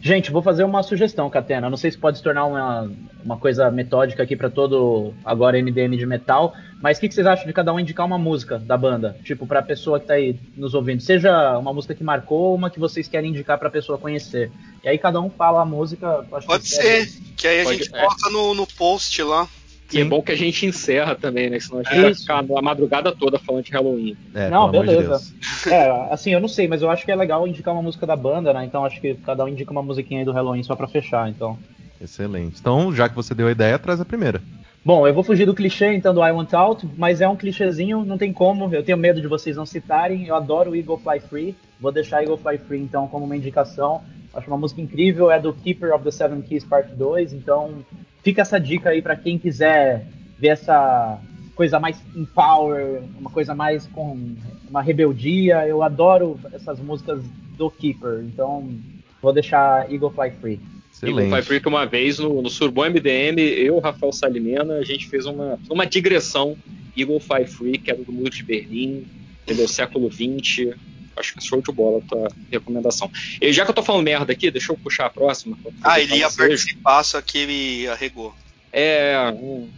Gente, 0.00 0.30
vou 0.30 0.42
fazer 0.42 0.64
uma 0.64 0.82
sugestão, 0.82 1.28
Catena. 1.28 1.70
Não 1.70 1.76
sei 1.76 1.90
se 1.90 1.98
pode 1.98 2.18
se 2.18 2.22
tornar 2.24 2.44
uma, 2.44 2.90
uma 3.24 3.36
coisa 3.36 3.70
metódica 3.70 4.22
aqui 4.22 4.36
para 4.36 4.50
todo 4.50 5.12
agora 5.24 5.60
MDM 5.60 5.96
de 5.96 6.06
metal, 6.06 6.54
mas 6.80 6.98
o 6.98 7.00
que, 7.00 7.08
que, 7.08 7.14
vocês 7.14 7.26
acham 7.26 7.46
de 7.46 7.52
cada 7.52 7.72
um 7.72 7.80
indicar 7.80 8.06
uma 8.06 8.18
música 8.18 8.58
da 8.58 8.76
banda? 8.76 9.16
Tipo, 9.24 9.46
pra 9.46 9.62
pessoa 9.62 9.98
que 9.98 10.06
tá 10.06 10.14
aí 10.14 10.38
nos 10.56 10.74
ouvindo. 10.74 11.00
Seja 11.00 11.58
uma 11.58 11.72
música 11.72 11.94
que 11.94 12.04
marcou 12.04 12.38
ou 12.38 12.54
uma 12.54 12.70
que 12.70 12.78
vocês 12.78 13.08
querem 13.08 13.30
indicar 13.30 13.58
pra 13.58 13.70
pessoa 13.70 13.98
conhecer. 13.98 14.50
E 14.84 14.88
aí 14.88 14.98
cada 14.98 15.20
um 15.20 15.30
fala 15.30 15.62
a 15.62 15.64
música. 15.64 16.24
pode 16.28 16.62
que 16.62 16.68
ser, 16.68 17.08
que 17.36 17.48
aí 17.48 17.60
a 17.60 17.64
pode, 17.64 17.78
gente 17.78 17.94
é. 17.94 18.00
coloca 18.00 18.30
no, 18.30 18.54
no 18.54 18.66
post 18.66 19.22
lá. 19.22 19.48
E 19.92 20.00
é 20.00 20.04
bom 20.04 20.20
que 20.20 20.32
a 20.32 20.36
gente 20.36 20.66
encerra 20.66 21.14
também, 21.14 21.48
né? 21.48 21.60
Senão 21.60 21.80
a 21.80 21.82
gente 21.84 21.98
é 21.98 22.02
vai 22.02 22.14
ficar 22.14 22.38
a 22.38 22.62
madrugada 22.62 23.12
toda 23.12 23.38
falando 23.38 23.64
de 23.64 23.72
Halloween. 23.72 24.16
É, 24.34 24.50
não, 24.50 24.70
beleza. 24.70 25.20
De 25.64 25.70
é, 25.72 26.08
assim, 26.10 26.32
eu 26.32 26.40
não 26.40 26.48
sei, 26.48 26.66
mas 26.66 26.82
eu 26.82 26.90
acho 26.90 27.04
que 27.04 27.12
é 27.12 27.16
legal 27.16 27.46
indicar 27.46 27.72
uma 27.72 27.82
música 27.82 28.06
da 28.06 28.16
banda, 28.16 28.52
né? 28.52 28.64
Então 28.64 28.84
acho 28.84 29.00
que 29.00 29.14
cada 29.14 29.44
um 29.44 29.48
indica 29.48 29.70
uma 29.70 29.82
musiquinha 29.82 30.20
aí 30.20 30.24
do 30.24 30.32
Halloween 30.32 30.62
só 30.62 30.74
pra 30.74 30.88
fechar, 30.88 31.28
então. 31.28 31.56
Excelente. 32.00 32.58
Então, 32.60 32.92
já 32.92 33.08
que 33.08 33.14
você 33.14 33.34
deu 33.34 33.48
a 33.48 33.52
ideia, 33.52 33.78
traz 33.78 34.00
a 34.00 34.04
primeira. 34.04 34.42
Bom, 34.84 35.06
eu 35.06 35.14
vou 35.14 35.24
fugir 35.24 35.46
do 35.46 35.54
clichê 35.54 35.94
então 35.94 36.14
do 36.14 36.24
I 36.24 36.30
Want 36.30 36.52
Out, 36.52 36.88
mas 36.96 37.20
é 37.20 37.28
um 37.28 37.34
clichêzinho, 37.34 38.04
não 38.04 38.16
tem 38.16 38.32
como. 38.32 38.72
Eu 38.72 38.84
tenho 38.84 38.98
medo 38.98 39.20
de 39.20 39.26
vocês 39.26 39.56
não 39.56 39.66
citarem. 39.66 40.26
Eu 40.26 40.36
adoro 40.36 40.70
o 40.70 40.76
Eagle 40.76 40.98
Fly 40.98 41.20
Free. 41.20 41.56
Vou 41.80 41.90
deixar 41.90 42.22
Eagle 42.22 42.36
Fly 42.36 42.58
Free 42.58 42.80
então 42.80 43.08
como 43.08 43.24
uma 43.24 43.36
indicação. 43.36 44.02
Acho 44.32 44.48
uma 44.48 44.58
música 44.58 44.80
incrível, 44.80 45.30
é 45.30 45.40
do 45.40 45.52
Keeper 45.52 45.94
of 45.94 46.04
the 46.04 46.10
Seven 46.10 46.42
Keys 46.42 46.62
Part 46.62 46.94
2, 46.94 47.32
então 47.32 47.84
fica 48.26 48.42
essa 48.42 48.58
dica 48.58 48.90
aí 48.90 49.00
para 49.00 49.14
quem 49.14 49.38
quiser 49.38 50.04
ver 50.36 50.48
essa 50.48 51.20
coisa 51.54 51.78
mais 51.78 51.96
em 52.12 52.24
power, 52.24 53.00
uma 53.16 53.30
coisa 53.30 53.54
mais 53.54 53.86
com 53.86 54.34
uma 54.68 54.82
rebeldia. 54.82 55.64
Eu 55.64 55.80
adoro 55.80 56.36
essas 56.52 56.80
músicas 56.80 57.22
do 57.56 57.70
Keeper, 57.70 58.24
então 58.24 58.68
vou 59.22 59.32
deixar 59.32 59.88
Eagle 59.92 60.10
Fly 60.10 60.32
Free. 60.40 60.60
Excelente. 60.92 61.18
Eagle 61.18 61.30
Fly 61.30 61.42
Free 61.42 61.60
que 61.60 61.68
uma 61.68 61.86
vez 61.86 62.18
no, 62.18 62.42
no 62.42 62.50
Surbon 62.50 62.90
MDM, 62.90 63.38
eu, 63.38 63.78
Rafael 63.78 64.12
Salimena, 64.12 64.74
a 64.74 64.82
gente 64.82 65.06
fez 65.06 65.24
uma, 65.24 65.56
uma 65.70 65.86
digressão 65.86 66.56
Eagle 66.96 67.20
Fly 67.20 67.46
Free, 67.46 67.78
que 67.78 67.92
era 67.92 68.02
do 68.02 68.10
Muro 68.10 68.30
de 68.30 68.42
Berlim, 68.42 69.06
entendeu? 69.44 69.68
Século 69.68 70.10
XX. 70.10 70.74
Acho 71.16 71.34
que 71.34 71.42
show 71.42 71.62
de 71.62 71.72
bola 71.72 71.98
a 71.98 72.08
tua 72.08 72.28
recomendação. 72.52 73.10
E 73.40 73.52
já 73.52 73.64
que 73.64 73.70
eu 73.70 73.74
tô 73.74 73.82
falando 73.82 74.04
merda 74.04 74.32
aqui, 74.32 74.50
deixa 74.50 74.72
eu 74.72 74.76
puxar 74.76 75.06
a 75.06 75.10
próxima. 75.10 75.58
Ah, 75.82 75.98
ele 75.98 76.16
ia 76.16 76.30
participar, 76.30 77.02
só 77.02 77.20
que 77.22 77.38
ele 77.38 77.88
arregou. 77.88 78.34
É. 78.72 79.32
Hum, 79.34 79.70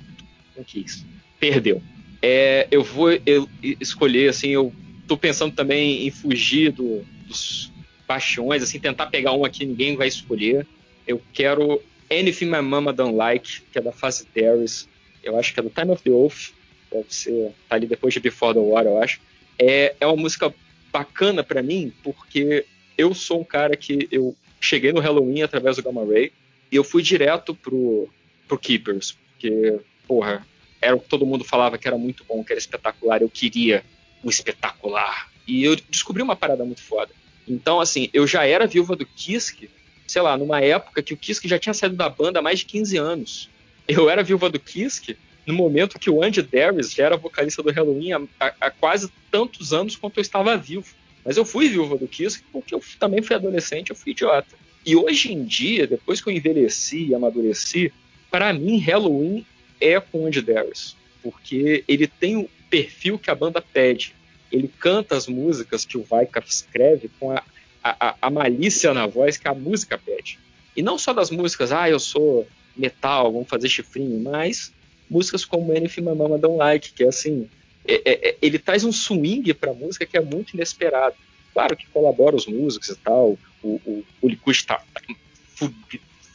o 0.56 0.64
que 0.64 0.80
é 0.80 0.82
isso? 0.82 1.06
Perdeu. 1.38 1.80
é, 2.20 2.66
eu 2.70 2.82
vou 2.82 3.12
eu, 3.24 3.48
escolher, 3.80 4.30
assim, 4.30 4.48
eu 4.48 4.72
tô 5.06 5.16
pensando 5.16 5.54
também 5.54 6.06
em 6.06 6.10
fugir 6.10 6.72
do, 6.72 7.04
dos 7.26 7.72
bastiões, 8.06 8.62
assim, 8.62 8.80
tentar 8.80 9.06
pegar 9.06 9.32
um 9.32 9.44
aqui 9.44 9.64
ninguém 9.64 9.96
vai 9.96 10.08
escolher. 10.08 10.66
Eu 11.06 11.22
quero 11.32 11.80
Anything 12.10 12.46
My 12.46 12.60
Mama 12.60 12.92
Don't 12.92 13.14
Like, 13.14 13.62
que 13.72 13.78
é 13.78 13.82
da 13.82 13.92
fase 13.92 14.26
Darius. 14.34 14.88
Eu 15.22 15.38
acho 15.38 15.54
que 15.54 15.60
é 15.60 15.62
do 15.62 15.70
Time 15.70 15.90
of 15.92 16.02
the 16.02 16.10
Oath. 16.10 16.52
Deve 16.90 17.06
ser, 17.14 17.52
tá 17.68 17.76
ali 17.76 17.86
depois 17.86 18.14
de 18.14 18.20
Before 18.20 18.54
the 18.54 18.60
War, 18.60 18.84
eu 18.84 19.00
acho. 19.00 19.20
É, 19.58 19.94
é 20.00 20.06
uma 20.06 20.16
música 20.16 20.52
bacana 20.98 21.44
para 21.44 21.62
mim, 21.62 21.92
porque 22.02 22.64
eu 22.96 23.14
sou 23.14 23.40
um 23.40 23.44
cara 23.44 23.76
que 23.76 24.08
eu 24.10 24.36
cheguei 24.60 24.92
no 24.92 25.00
Halloween 25.00 25.42
através 25.42 25.76
do 25.76 25.82
Gamma 25.82 26.04
Ray 26.04 26.32
e 26.72 26.76
eu 26.76 26.82
fui 26.82 27.02
direto 27.02 27.54
pro, 27.54 28.08
pro 28.48 28.58
Keepers, 28.58 29.12
porque, 29.12 29.78
porra, 30.08 30.44
era 30.80 30.96
o 30.96 31.00
que 31.00 31.08
todo 31.08 31.24
mundo 31.24 31.44
falava 31.44 31.78
que 31.78 31.86
era 31.86 31.96
muito 31.96 32.24
bom, 32.24 32.42
que 32.42 32.52
era 32.52 32.58
espetacular. 32.58 33.22
Eu 33.22 33.30
queria 33.30 33.84
o 34.22 34.28
espetacular. 34.28 35.30
E 35.46 35.62
eu 35.64 35.76
descobri 35.88 36.22
uma 36.22 36.34
parada 36.34 36.64
muito 36.64 36.82
foda. 36.82 37.12
Então, 37.46 37.80
assim, 37.80 38.10
eu 38.12 38.26
já 38.26 38.44
era 38.44 38.66
viúva 38.66 38.96
do 38.96 39.06
Kiske, 39.06 39.70
sei 40.06 40.20
lá, 40.20 40.36
numa 40.36 40.60
época 40.60 41.02
que 41.02 41.14
o 41.14 41.16
Kiske 41.16 41.48
já 41.48 41.58
tinha 41.58 41.74
saído 41.74 41.96
da 41.96 42.08
banda 42.08 42.40
há 42.40 42.42
mais 42.42 42.58
de 42.58 42.66
15 42.66 42.96
anos. 42.96 43.50
Eu 43.86 44.10
era 44.10 44.22
viúva 44.22 44.50
do 44.50 44.58
Kiske 44.58 45.16
no 45.48 45.54
momento 45.54 45.98
que 45.98 46.10
o 46.10 46.22
Andy 46.22 46.42
Darius 46.42 46.92
já 46.92 47.06
era 47.06 47.16
vocalista 47.16 47.62
do 47.62 47.72
Halloween 47.72 48.12
há, 48.38 48.54
há, 48.60 48.70
quase 48.70 49.10
tantos 49.30 49.72
anos 49.72 49.96
quanto 49.96 50.18
eu 50.18 50.22
estava 50.22 50.56
vivo. 50.56 50.86
Mas 51.24 51.36
eu 51.36 51.44
fui 51.44 51.68
viúva 51.68 51.96
do 51.96 52.06
Kiske 52.06 52.44
porque 52.52 52.74
eu 52.74 52.82
também 52.98 53.22
fui 53.22 53.34
adolescente, 53.34 53.90
eu 53.90 53.96
fui 53.96 54.12
idiota. 54.12 54.56
E 54.86 54.94
hoje 54.94 55.32
em 55.32 55.44
dia, 55.44 55.86
depois 55.86 56.20
que 56.20 56.28
eu 56.28 56.32
envelheci 56.32 57.06
e 57.06 57.14
amadureci, 57.14 57.92
para 58.30 58.52
mim 58.52 58.78
Halloween 58.78 59.44
é 59.80 59.98
com 59.98 60.26
Andy 60.26 60.40
Darius, 60.40 60.96
porque 61.22 61.84
ele 61.88 62.06
tem 62.06 62.36
o 62.36 62.48
perfil 62.70 63.18
que 63.18 63.30
a 63.30 63.34
banda 63.34 63.60
pede 63.60 64.14
ele 64.50 64.68
canta 64.68 65.16
as 65.16 65.26
músicas 65.26 65.84
que 65.84 65.96
o 65.96 66.06
Weikart 66.10 66.48
escreve 66.48 67.10
com 67.20 67.32
a, 67.32 67.42
a, 67.82 68.14
a, 68.20 68.30
malícia 68.30 68.92
na 68.94 69.06
voz 69.06 69.36
que 69.36 69.46
a 69.46 69.54
música 69.54 69.98
pede. 69.98 70.38
E 70.76 70.82
não 70.82 70.98
só 70.98 71.12
das 71.12 71.30
músicas, 71.30 71.72
ah, 71.72 71.88
eu 71.88 71.98
sou 71.98 72.46
metal, 72.76 73.32
vamos 73.32 73.48
fazer 73.48 73.68
chifrinho, 73.68 74.20
mas 74.20 74.72
músicas 75.10 75.44
como 75.44 75.72
Anything 75.72 76.02
My 76.02 76.14
Mama 76.14 76.38
Don't 76.38 76.58
Like, 76.58 76.92
que 76.92 77.04
é 77.04 77.08
assim, 77.08 77.48
é, 77.86 77.94
é, 78.04 78.28
é 78.28 78.36
ele 78.40 78.58
traz 78.58 78.84
um 78.84 78.92
swing 78.92 79.52
para 79.54 79.70
a 79.70 79.74
música 79.74 80.06
que 80.06 80.16
é 80.16 80.20
muito 80.20 80.54
inesperado. 80.54 81.16
Claro 81.52 81.76
que 81.76 81.86
colabora 81.86 82.36
os 82.36 82.46
músicos 82.46 82.88
e 82.88 82.96
tal, 82.96 83.38
o, 83.62 83.68
o, 83.84 84.04
o 84.22 84.28
Likud 84.28 84.56
está 84.56 84.82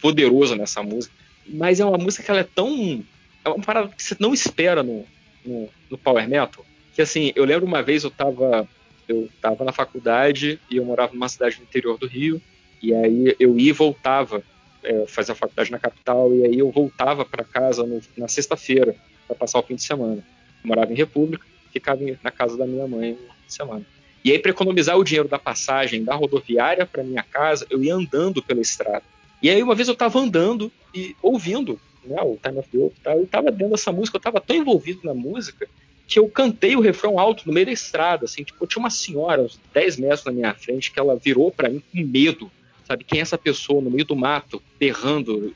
poderoso 0.01 0.55
nessa 0.55 0.83
música, 0.83 1.13
mas 1.47 1.79
é 1.79 1.85
uma 1.85 1.97
música 1.97 2.23
que 2.23 2.31
ela 2.31 2.41
é 2.41 2.43
tão. 2.55 3.03
É 3.45 3.49
uma 3.49 3.63
parada 3.63 3.89
que 3.89 4.03
você 4.03 4.15
não 4.19 4.33
espera 4.33 4.83
no, 4.83 5.05
no, 5.45 5.69
no 5.89 5.97
Power 5.97 6.27
Metal 6.27 6.65
que 6.93 7.01
assim, 7.01 7.31
eu 7.35 7.43
lembro 7.43 7.65
uma 7.65 7.81
vez 7.81 8.03
eu 8.03 8.11
tava, 8.11 8.67
eu 9.07 9.27
tava 9.41 9.65
na 9.65 9.71
faculdade 9.71 10.59
e 10.69 10.77
eu 10.77 10.85
morava 10.85 11.13
numa 11.13 11.27
cidade 11.27 11.57
no 11.57 11.63
interior 11.63 11.97
do 11.97 12.07
Rio, 12.07 12.41
e 12.81 12.93
aí 12.93 13.35
eu 13.39 13.57
ia 13.57 13.69
e 13.69 13.73
voltava, 13.73 14.43
é, 14.83 15.05
fazer 15.07 15.31
a 15.31 15.35
faculdade 15.35 15.71
na 15.71 15.79
capital, 15.79 16.33
e 16.33 16.45
aí 16.45 16.59
eu 16.59 16.71
voltava 16.71 17.25
para 17.25 17.43
casa 17.43 17.85
no, 17.85 18.01
na 18.17 18.27
sexta-feira 18.27 18.95
para 19.27 19.35
passar 19.35 19.59
o 19.59 19.63
fim 19.63 19.75
de 19.75 19.83
semana. 19.83 20.23
Eu 20.63 20.67
morava 20.67 20.91
em 20.91 20.95
República, 20.95 21.45
ficava 21.71 22.01
na 22.23 22.31
casa 22.31 22.57
da 22.57 22.65
minha 22.65 22.87
mãe 22.87 23.11
no 23.11 23.17
fim 23.17 23.47
de 23.47 23.53
semana. 23.53 23.85
E 24.23 24.31
aí, 24.31 24.39
para 24.39 24.51
economizar 24.51 24.97
o 24.97 25.03
dinheiro 25.03 25.27
da 25.27 25.37
passagem 25.37 26.03
da 26.03 26.15
rodoviária 26.15 26.85
para 26.85 27.03
minha 27.03 27.23
casa, 27.23 27.67
eu 27.69 27.83
ia 27.83 27.93
andando 27.93 28.41
pela 28.41 28.61
estrada. 28.61 29.03
E 29.41 29.49
aí, 29.49 29.61
uma 29.61 29.75
vez 29.75 29.89
eu 29.89 29.93
estava 29.93 30.17
andando 30.17 30.71
e 30.95 31.13
ouvindo 31.21 31.79
né, 32.05 32.21
o 32.21 32.37
Time 32.41 32.59
of 32.59 32.69
the 32.69 32.77
Oak, 32.77 32.95
eu 33.05 33.23
estava 33.23 33.51
dentro 33.51 33.71
dessa 33.71 33.91
música, 33.91 34.15
eu 34.15 34.19
estava 34.19 34.39
tão 34.39 34.55
envolvido 34.55 35.01
na 35.03 35.13
música 35.13 35.67
que 36.07 36.19
eu 36.19 36.27
cantei 36.27 36.75
o 36.75 36.81
refrão 36.81 37.17
alto 37.17 37.43
no 37.45 37.53
meio 37.53 37.65
da 37.65 37.71
estrada, 37.71 38.25
assim, 38.25 38.43
tipo, 38.43 38.67
tinha 38.67 38.79
uma 38.79 38.89
senhora 38.89 39.41
uns 39.41 39.59
10 39.73 39.97
metros 39.97 40.25
na 40.25 40.31
minha 40.31 40.53
frente 40.53 40.91
que 40.91 40.99
ela 40.99 41.15
virou 41.15 41.51
para 41.51 41.69
mim 41.69 41.81
com 41.91 42.01
medo, 42.01 42.51
sabe, 42.85 43.03
quem 43.03 43.19
é 43.19 43.21
essa 43.21 43.37
pessoa 43.37 43.81
no 43.81 43.89
meio 43.89 44.05
do 44.05 44.15
mato, 44.15 44.61
berrando, 44.79 45.53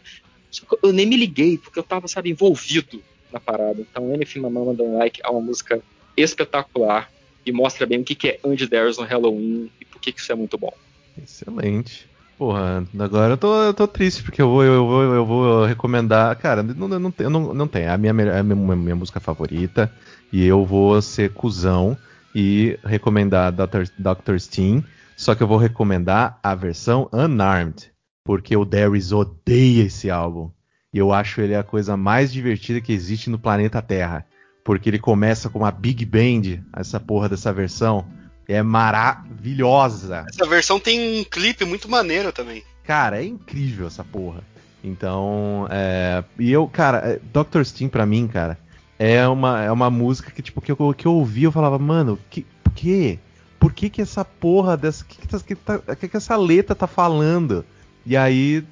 eu 0.84 0.94
nem 0.94 1.06
me 1.06 1.18
liguei, 1.18 1.58
porque 1.58 1.80
eu 1.80 1.84
tava, 1.84 2.08
sabe, 2.08 2.30
envolvido 2.30 3.02
na 3.32 3.40
parada, 3.40 3.82
então 3.82 4.14
Anything 4.14 4.40
My 4.40 4.50
Mama 4.50 4.74
Don't 4.74 4.96
Like 4.96 5.22
é 5.24 5.30
uma 5.30 5.42
música 5.42 5.82
espetacular 6.16 7.12
e 7.46 7.52
mostra 7.52 7.86
bem 7.86 8.00
o 8.00 8.04
que, 8.04 8.16
que 8.16 8.28
é 8.30 8.40
Andy 8.44 8.68
Darius 8.68 8.98
no 8.98 9.04
Halloween 9.04 9.70
e 9.80 9.86
por 9.86 10.02
que, 10.02 10.12
que 10.12 10.20
isso 10.20 10.32
é 10.32 10.36
muito 10.36 10.58
bom. 10.58 10.74
Excelente. 11.22 12.08
Porra, 12.38 12.86
agora 13.00 13.34
eu 13.34 13.38
tô, 13.38 13.64
eu 13.64 13.74
tô 13.74 13.88
triste, 13.88 14.22
porque 14.22 14.42
eu 14.42 14.48
vou, 14.48 14.64
eu 14.64 14.86
vou, 14.86 15.02
eu 15.02 15.26
vou 15.26 15.66
recomendar. 15.66 16.36
Cara, 16.36 16.62
não, 16.62 16.88
não, 16.88 17.00
não, 17.00 17.54
não, 17.54 17.68
tem. 17.68 17.88
A 17.88 17.98
minha, 17.98 18.12
a 18.12 18.14
minha, 18.14 18.40
a 18.40 18.44
minha 18.44 18.96
música 18.96 19.20
favorita. 19.20 19.92
E 20.32 20.46
eu 20.46 20.64
vou 20.64 21.02
ser 21.02 21.34
cuzão 21.34 21.98
e 22.36 22.78
recomendar 22.86 23.52
Dr. 23.52 23.90
Dr. 23.98 24.38
Steam. 24.38 24.84
Só 25.18 25.34
que 25.34 25.42
eu 25.42 25.48
vou 25.48 25.58
recomendar 25.58 26.40
a 26.44 26.54
versão 26.54 27.10
Unarmed. 27.12 27.92
Porque 28.24 28.56
o 28.56 28.64
Darius 28.64 29.12
odeia 29.12 29.86
esse 29.86 30.12
álbum. 30.12 30.52
E 30.94 31.00
eu 31.00 31.12
acho 31.12 31.42
ele 31.42 31.56
a 31.56 31.64
coisa 31.64 31.98
mais 31.98 32.32
divertida 32.32 32.80
que 32.80 32.94
existe 32.94 33.28
no 33.28 33.40
planeta 33.40 33.82
Terra. 33.82 34.26
Porque 34.64 34.90
ele 34.90 35.00
começa 35.00 35.50
com 35.50 35.60
uma 35.60 35.72
Big 35.72 36.06
Band, 36.06 36.64
essa 36.76 37.00
porra 37.00 37.28
dessa 37.28 37.52
versão. 37.52 38.06
É 38.48 38.62
maravilhosa. 38.62 40.24
Essa 40.30 40.46
versão 40.48 40.80
tem 40.80 41.20
um 41.20 41.24
clipe 41.24 41.66
muito 41.66 41.90
maneiro 41.90 42.32
também. 42.32 42.64
Cara, 42.84 43.20
é 43.20 43.26
incrível 43.26 43.88
essa 43.88 44.04
porra. 44.04 44.44
Então, 44.84 45.68
é... 45.72 46.24
e 46.38 46.52
eu, 46.52 46.68
cara, 46.68 47.00
é, 47.00 47.20
Dr. 47.34 47.64
Steam 47.64 47.90
pra 47.90 48.06
mim, 48.06 48.28
cara, 48.28 48.58
é 49.00 49.28
uma, 49.28 49.64
é 49.64 49.72
uma 49.72 49.90
música 49.90 50.32
que, 50.32 50.42
tipo, 50.42 50.62
que 50.62 50.72
eu, 50.72 50.94
que 50.94 51.08
eu 51.08 51.14
ouvi, 51.14 51.44
eu 51.44 51.52
falava, 51.52 51.80
mano, 51.80 52.20
que, 52.30 52.46
por 52.64 52.72
quê? 52.74 53.20
Por 53.60 53.74
que 53.74 53.90
que 53.90 54.02
essa 54.02 54.24
porra 54.24 54.78
dessa, 54.78 55.04
que 55.04 55.20
que, 55.20 55.28
tá, 55.28 55.40
que, 55.40 55.56
tá, 55.56 55.96
que, 55.96 56.08
que 56.08 56.18
essa 56.18 56.36
letra 56.36 56.76
tá 56.76 56.88
falando? 56.88 57.66
E 58.06 58.16
aí, 58.16 58.64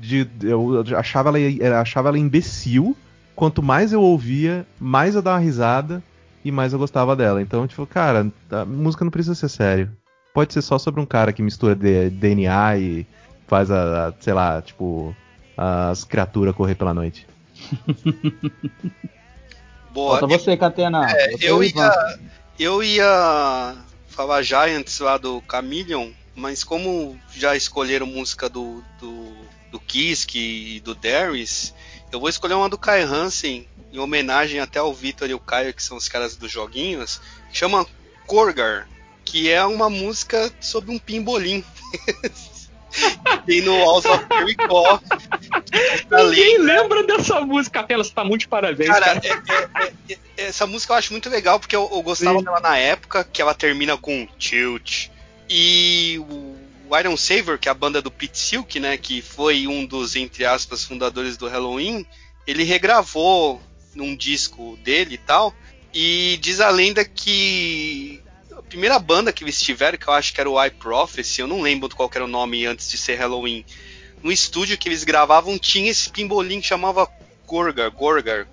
de, 0.00 0.28
eu 0.42 0.84
achava 0.96 1.30
ela, 1.30 1.80
achava 1.80 2.08
ela 2.08 2.18
imbecil, 2.18 2.96
quanto 3.34 3.62
mais 3.62 3.92
eu 3.92 4.02
ouvia, 4.02 4.66
mais 4.78 5.14
eu 5.14 5.22
dava 5.22 5.38
risada, 5.38 6.02
e 6.44 6.52
mais 6.52 6.72
eu 6.72 6.78
gostava 6.78 7.16
dela. 7.16 7.40
Então, 7.40 7.66
tipo, 7.66 7.86
cara, 7.86 8.30
a 8.50 8.64
música 8.64 9.04
não 9.04 9.10
precisa 9.10 9.34
ser 9.34 9.48
sério. 9.48 9.90
Pode 10.34 10.52
ser 10.52 10.62
só 10.62 10.78
sobre 10.78 11.00
um 11.00 11.06
cara 11.06 11.32
que 11.32 11.42
mistura 11.42 11.74
DNA 11.74 12.78
e 12.78 13.06
faz 13.46 13.70
a, 13.70 14.08
a 14.08 14.12
sei 14.20 14.34
lá, 14.34 14.60
tipo, 14.60 15.16
as 15.56 16.04
criaturas 16.04 16.54
correr 16.54 16.74
pela 16.74 16.92
noite. 16.92 17.26
Boa. 19.92 20.18
Falta 20.18 20.26
você, 20.26 20.56
Catena. 20.56 21.08
É, 21.08 21.30
você 21.30 21.50
eu, 21.50 21.62
ia, 21.62 21.92
eu 22.58 22.82
ia 22.82 23.76
falar 24.14 24.42
Giants 24.42 25.00
lá 25.00 25.18
do 25.18 25.42
Chameleon, 25.50 26.10
mas 26.34 26.62
como 26.62 27.18
já 27.34 27.56
escolheram 27.56 28.06
música 28.06 28.48
do, 28.48 28.82
do, 29.00 29.34
do 29.72 29.80
Kisk 29.80 30.36
e 30.36 30.80
do 30.80 30.94
Darius, 30.94 31.74
eu 32.12 32.20
vou 32.20 32.28
escolher 32.28 32.54
uma 32.54 32.68
do 32.68 32.78
Kai 32.78 33.02
Hansen, 33.02 33.68
em 33.92 33.98
homenagem 33.98 34.60
até 34.60 34.78
ao 34.78 34.94
Vitor 34.94 35.28
e 35.28 35.34
o 35.34 35.40
Caio, 35.40 35.74
que 35.74 35.82
são 35.82 35.96
os 35.96 36.08
caras 36.08 36.36
dos 36.36 36.50
joguinhos, 36.50 37.20
que 37.50 37.58
chama 37.58 37.86
Korgar, 38.26 38.88
que 39.24 39.50
é 39.50 39.64
uma 39.64 39.90
música 39.90 40.52
sobre 40.60 40.92
um 40.92 40.98
pimbolim. 40.98 41.64
Tem 43.46 43.60
no 43.60 43.76
House 43.78 44.04
of 44.04 44.24
Jericho. 44.30 45.00
Ninguém 46.10 46.58
lembra 46.58 47.02
dessa 47.04 47.40
música, 47.40 47.80
Capela, 47.80 48.04
você 48.04 48.12
tá 48.12 48.24
muito 48.24 48.42
de 48.42 48.48
parabéns. 48.48 48.88
Cara, 48.88 49.20
cara. 49.20 49.42
É, 50.08 50.12
é, 50.12 50.18
é, 50.36 50.46
essa 50.46 50.66
música 50.66 50.92
eu 50.92 50.96
acho 50.96 51.12
muito 51.12 51.28
legal, 51.28 51.58
porque 51.58 51.76
eu, 51.76 51.88
eu 51.92 52.02
gostava 52.02 52.38
Sim. 52.38 52.44
dela 52.44 52.60
na 52.60 52.76
época, 52.76 53.24
que 53.24 53.42
ela 53.42 53.54
termina 53.54 53.96
com 53.96 54.26
tilt. 54.38 55.08
E 55.48 56.20
o 56.88 56.98
Iron 56.98 57.16
Saver, 57.16 57.58
que 57.58 57.68
é 57.68 57.72
a 57.72 57.74
banda 57.74 58.00
do 58.00 58.10
Pete 58.10 58.38
Silk, 58.38 58.78
né, 58.80 58.96
que 58.96 59.20
foi 59.20 59.66
um 59.66 59.84
dos, 59.84 60.16
entre 60.16 60.44
aspas, 60.44 60.84
fundadores 60.84 61.36
do 61.36 61.48
Halloween, 61.48 62.06
ele 62.46 62.62
regravou 62.62 63.60
num 63.94 64.16
disco 64.16 64.78
dele 64.82 65.14
e 65.14 65.18
tal. 65.18 65.54
E 65.92 66.38
diz 66.40 66.60
a 66.60 66.70
lenda 66.70 67.04
que 67.04 68.20
primeira 68.74 68.98
banda 68.98 69.32
que 69.32 69.44
eles 69.44 69.62
tiveram, 69.62 69.96
que 69.96 70.08
eu 70.08 70.12
acho 70.12 70.34
que 70.34 70.40
era 70.40 70.50
o 70.50 70.62
iProphecy, 70.62 71.40
eu 71.40 71.46
não 71.46 71.60
lembro 71.60 71.88
qual 71.94 72.10
era 72.12 72.24
o 72.24 72.28
nome 72.28 72.66
antes 72.66 72.90
de 72.90 72.98
ser 72.98 73.14
Halloween. 73.14 73.64
No 74.20 74.32
estúdio 74.32 74.76
que 74.76 74.88
eles 74.88 75.04
gravavam 75.04 75.56
tinha 75.56 75.88
esse 75.88 76.10
pimbolim 76.10 76.60
que 76.60 76.66
chamava 76.66 77.08
Gorgar, 77.46 77.88
Gorgar, 77.92 78.48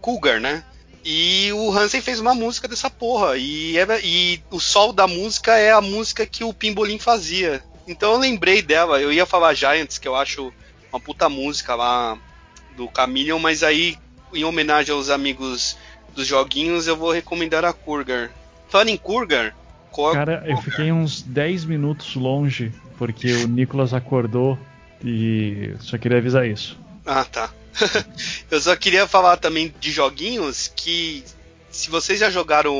Cougar, 0.00 0.40
né? 0.40 0.64
E 1.04 1.52
o 1.54 1.76
Hansen 1.76 2.00
fez 2.00 2.20
uma 2.20 2.36
música 2.36 2.68
dessa 2.68 2.88
porra. 2.88 3.36
E, 3.36 3.76
é, 3.76 4.00
e 4.04 4.40
o 4.48 4.60
sol 4.60 4.92
da 4.92 5.08
música 5.08 5.56
é 5.58 5.72
a 5.72 5.80
música 5.80 6.24
que 6.24 6.44
o 6.44 6.54
Pimbolim 6.54 7.00
fazia. 7.00 7.64
Então 7.88 8.12
eu 8.12 8.18
lembrei 8.18 8.62
dela. 8.62 9.00
Eu 9.00 9.12
ia 9.12 9.26
falar 9.26 9.54
Giants, 9.54 9.98
que 9.98 10.06
eu 10.06 10.14
acho 10.14 10.52
uma 10.92 11.00
puta 11.00 11.28
música 11.28 11.74
lá 11.74 12.16
do 12.76 12.88
Chameleon, 12.94 13.40
mas 13.40 13.64
aí 13.64 13.98
em 14.32 14.44
homenagem 14.44 14.94
aos 14.94 15.10
amigos 15.10 15.76
dos 16.14 16.28
joguinhos, 16.28 16.86
eu 16.86 16.96
vou 16.96 17.10
recomendar 17.10 17.64
a 17.64 17.72
Kurgar. 17.72 18.30
Em 18.86 18.96
Kurgar. 18.96 19.54
Cara, 20.14 20.42
eu 20.46 20.56
fiquei 20.56 20.90
uns 20.90 21.20
10 21.20 21.66
minutos 21.66 22.16
longe, 22.16 22.72
porque 22.96 23.30
o 23.30 23.46
Nicolas 23.46 23.92
acordou 23.92 24.58
e 25.04 25.74
só 25.80 25.98
queria 25.98 26.18
avisar 26.18 26.46
isso. 26.46 26.78
Ah, 27.04 27.24
tá. 27.24 27.52
eu 28.50 28.60
só 28.60 28.74
queria 28.74 29.06
falar 29.06 29.36
também 29.36 29.72
de 29.78 29.90
joguinhos 29.90 30.72
que 30.74 31.22
se 31.70 31.90
vocês 31.90 32.18
já 32.18 32.30
jogaram. 32.30 32.74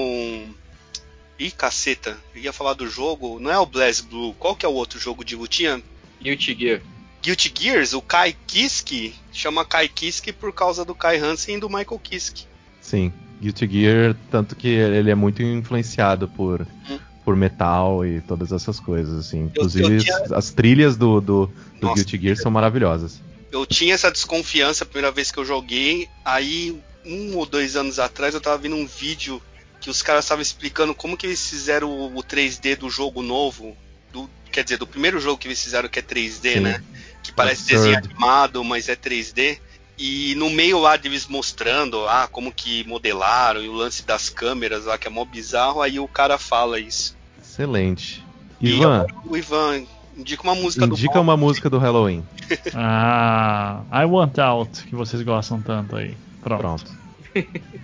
Ih, 1.39 1.51
caceta, 1.51 2.17
eu 2.35 2.43
ia 2.43 2.53
falar 2.53 2.75
do 2.75 2.87
jogo, 2.89 3.41
não 3.41 3.51
é 3.51 3.59
o 3.59 3.67
Blaze 3.67 4.03
Blue, 4.03 4.35
qual 4.35 4.55
que 4.55 4.65
é 4.65 4.69
o 4.69 4.75
outro 4.75 4.99
jogo 4.99 5.25
de 5.25 5.35
lutinha? 5.35 5.83
Guilty 6.23 6.55
Gear. 6.55 6.83
Guilty 7.21 7.53
Gears, 7.57 7.95
o 7.95 8.03
Kai 8.03 8.37
Kiske 8.47 9.15
chama 9.33 9.65
Kai 9.65 9.89
Kiske 9.89 10.33
por 10.33 10.53
causa 10.53 10.85
do 10.85 10.95
Kai 10.95 11.19
Hansen 11.19 11.57
e 11.57 11.61
do 11.61 11.69
Michael 11.69 11.99
Kiske. 11.99 12.47
Sim, 12.81 13.13
Guilty 13.43 13.69
Gear, 13.69 14.17
tanto 14.31 14.55
que 14.55 14.69
ele 14.69 15.11
é 15.11 15.15
muito 15.15 15.43
influenciado 15.43 16.29
por, 16.29 16.63
hum. 16.89 16.99
por 17.25 17.37
metal 17.37 18.07
e 18.07 18.21
todas 18.21 18.53
essas 18.53 18.79
coisas, 18.79 19.27
assim. 19.27 19.45
Inclusive, 19.45 19.85
eu, 19.85 19.93
eu 19.97 20.01
tinha... 20.01 20.37
as 20.37 20.51
trilhas 20.51 20.97
do, 20.97 21.21
do, 21.21 21.47
do 21.47 21.53
Nossa, 21.87 21.97
Guilty 21.97 22.19
Gear 22.19 22.37
são 22.37 22.51
maravilhosas. 22.51 23.21
Eu 23.51 23.67
tinha 23.67 23.95
essa 23.95 24.11
desconfiança 24.11 24.85
a 24.85 24.87
primeira 24.87 25.11
vez 25.11 25.31
que 25.31 25.39
eu 25.39 25.45
joguei, 25.45 26.09
aí 26.25 26.81
um 27.05 27.37
ou 27.37 27.45
dois 27.45 27.77
anos 27.77 27.99
atrás 27.99 28.33
eu 28.33 28.41
tava 28.41 28.57
vendo 28.59 28.77
um 28.77 28.87
vídeo 28.87 29.43
que 29.81 29.91
os 29.91 30.01
caras 30.01 30.25
estavam 30.25 30.41
explicando 30.41 30.95
como 30.95 31.17
que 31.17 31.27
eles 31.27 31.51
fizeram 31.51 31.91
o, 31.91 32.17
o 32.17 32.23
3D 32.23 32.77
do 32.77 32.89
jogo 32.89 33.21
novo, 33.21 33.77
do, 34.13 34.31
quer 34.53 34.63
dizer, 34.63 34.79
do 34.79 34.87
primeiro 34.87 35.19
jogo 35.21 35.39
que 35.39 35.49
eles 35.49 35.61
fizeram 35.61 35.89
que 35.89 35.99
é 35.99 36.03
3D, 36.03 36.55
Sim. 36.55 36.61
né? 36.61 36.83
que 37.23 37.33
parece 37.33 37.63
Absurd. 37.63 37.77
desenho 37.77 37.99
animado, 37.99 38.65
mas 38.65 38.89
é 38.89 38.97
3D. 38.97 39.59
E 39.99 40.35
no 40.37 40.51
meio 40.51 40.79
lá 40.81 40.97
deles 40.97 41.27
mostrando 41.27 42.09
ah, 42.09 42.29
como 42.31 42.53
que 42.53 42.83
modelaram 42.85 43.63
e 43.63 43.69
o 43.69 43.73
lance 43.73 44.05
das 44.05 44.29
câmeras 44.31 44.87
lá, 44.87 44.97
que 44.99 45.07
é 45.07 45.11
mó 45.11 45.25
bizarro, 45.25 45.83
aí 45.83 46.01
o 46.01 46.09
cara 46.09 46.39
fala 46.39 46.81
isso. 46.81 47.17
Excelente. 47.41 48.25
Ivan. 48.61 49.07
o 49.27 49.37
Ivan, 49.37 49.85
indica 50.17 50.43
uma 50.43 50.55
música 50.55 50.85
indica 50.85 50.97
do 50.97 50.99
Indica 50.99 51.21
uma 51.21 51.37
música 51.37 51.69
do 51.69 51.79
Halloween. 51.79 52.25
ah, 52.75 53.83
I 53.93 54.05
Want 54.05 54.39
Out, 54.39 54.85
que 54.85 54.95
vocês 54.95 55.23
gostam 55.23 55.61
tanto 55.61 55.97
aí. 55.97 56.17
Pronto. 56.43 56.61
Pronto. 56.61 56.93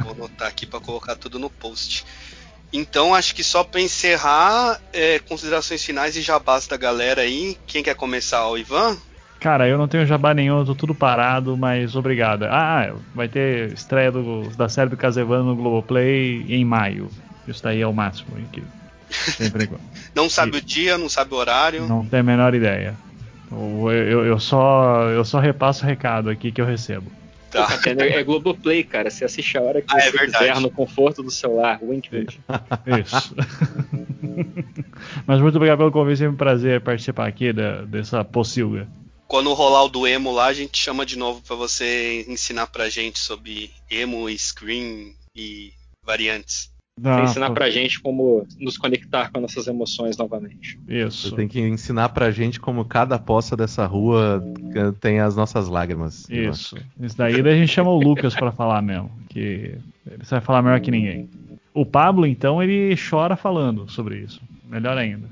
Vou 0.00 0.12
anotar 0.12 0.48
aqui 0.48 0.66
para 0.66 0.80
colocar 0.80 1.14
tudo 1.16 1.38
no 1.38 1.50
post. 1.50 2.04
Então, 2.72 3.14
acho 3.14 3.34
que 3.34 3.42
só 3.42 3.64
para 3.64 3.80
encerrar, 3.80 4.80
é, 4.92 5.18
considerações 5.18 5.84
finais 5.84 6.16
e 6.16 6.22
jabás 6.22 6.66
da 6.66 6.76
galera 6.76 7.22
aí. 7.22 7.58
Quem 7.66 7.82
quer 7.82 7.96
começar? 7.96 8.46
O 8.48 8.56
Ivan? 8.56 8.96
Cara, 9.40 9.66
eu 9.66 9.78
não 9.78 9.88
tenho 9.88 10.04
jabá 10.04 10.34
nenhum, 10.34 10.64
tô 10.66 10.74
tudo 10.74 10.94
parado, 10.94 11.56
mas 11.56 11.96
obrigado. 11.96 12.44
Ah, 12.44 12.94
vai 13.14 13.26
ter 13.26 13.72
estreia 13.72 14.12
do, 14.12 14.50
da 14.50 14.68
série 14.68 14.90
do 14.90 14.98
Casevano 14.98 15.44
no 15.44 15.56
Globoplay 15.56 16.44
em 16.46 16.62
maio. 16.62 17.08
Isso 17.48 17.62
daí 17.62 17.80
é 17.80 17.86
o 17.86 17.92
máximo 17.92 18.36
aqui. 18.36 18.62
não 20.14 20.28
sabe 20.28 20.56
e, 20.56 20.58
o 20.58 20.62
dia, 20.62 20.98
não 20.98 21.08
sabe 21.08 21.32
o 21.32 21.38
horário. 21.38 21.88
Não 21.88 22.04
tem 22.04 22.20
a 22.20 22.22
menor 22.22 22.54
ideia. 22.54 22.94
Eu, 23.50 23.90
eu, 23.90 24.24
eu, 24.26 24.38
só, 24.38 25.04
eu 25.08 25.24
só 25.24 25.40
repasso 25.40 25.84
o 25.84 25.88
recado 25.88 26.28
aqui 26.28 26.52
que 26.52 26.60
eu 26.60 26.66
recebo. 26.66 27.10
Tá. 27.50 27.66
É 27.84 28.22
Globoplay, 28.22 28.84
cara. 28.84 29.10
Você 29.10 29.24
assiste 29.24 29.56
a 29.56 29.62
hora 29.62 29.80
que 29.80 29.92
ah, 29.92 29.98
é 29.98 30.10
você 30.10 30.16
é 30.18 30.26
quiser 30.26 30.60
no 30.60 30.70
conforto 30.70 31.22
do 31.22 31.30
celular. 31.30 31.80
Wink, 31.82 32.14
wink. 32.14 32.38
Isso. 33.02 33.34
Mas 35.26 35.40
muito 35.40 35.56
obrigado 35.56 35.78
pelo 35.78 35.90
convite. 35.90 36.24
É 36.24 36.28
um 36.28 36.36
prazer 36.36 36.82
participar 36.82 37.26
aqui 37.26 37.52
da, 37.52 37.82
dessa 37.82 38.22
pocilga. 38.22 38.86
Quando 39.30 39.54
rolar 39.54 39.84
o 39.84 39.88
do 39.88 40.08
emo 40.08 40.32
lá, 40.32 40.46
a 40.46 40.52
gente 40.52 40.76
chama 40.76 41.06
de 41.06 41.16
novo 41.16 41.40
para 41.40 41.54
você 41.54 42.26
ensinar 42.28 42.66
pra 42.66 42.88
gente 42.88 43.16
sobre 43.20 43.70
emo 43.88 44.28
screen 44.36 45.14
e 45.36 45.72
variantes. 46.04 46.68
Não, 47.00 47.22
ensinar 47.22 47.52
pra 47.52 47.70
gente 47.70 48.00
como 48.00 48.44
nos 48.58 48.76
conectar 48.76 49.30
com 49.30 49.40
nossas 49.40 49.68
emoções 49.68 50.16
novamente. 50.16 50.80
Isso. 50.88 51.28
Você 51.28 51.36
tem 51.36 51.46
que 51.46 51.60
ensinar 51.60 52.08
pra 52.08 52.32
gente 52.32 52.58
como 52.58 52.84
cada 52.84 53.20
poça 53.20 53.56
dessa 53.56 53.86
rua 53.86 54.42
tem 55.00 55.20
as 55.20 55.36
nossas 55.36 55.68
lágrimas. 55.68 56.28
Isso. 56.28 56.76
Isso 57.00 57.16
daí, 57.16 57.40
daí 57.40 57.54
a 57.54 57.56
gente 57.56 57.72
chama 57.72 57.90
o 57.90 58.02
Lucas 58.02 58.34
para 58.34 58.50
falar 58.50 58.82
mesmo. 58.82 59.12
Que 59.28 59.78
ele 60.10 60.24
vai 60.28 60.40
falar 60.40 60.60
melhor 60.60 60.80
que 60.80 60.90
ninguém. 60.90 61.30
O 61.72 61.86
Pablo, 61.86 62.26
então, 62.26 62.60
ele 62.60 62.96
chora 62.96 63.36
falando 63.36 63.88
sobre 63.88 64.18
isso. 64.18 64.42
Melhor 64.68 64.98
ainda. 64.98 65.28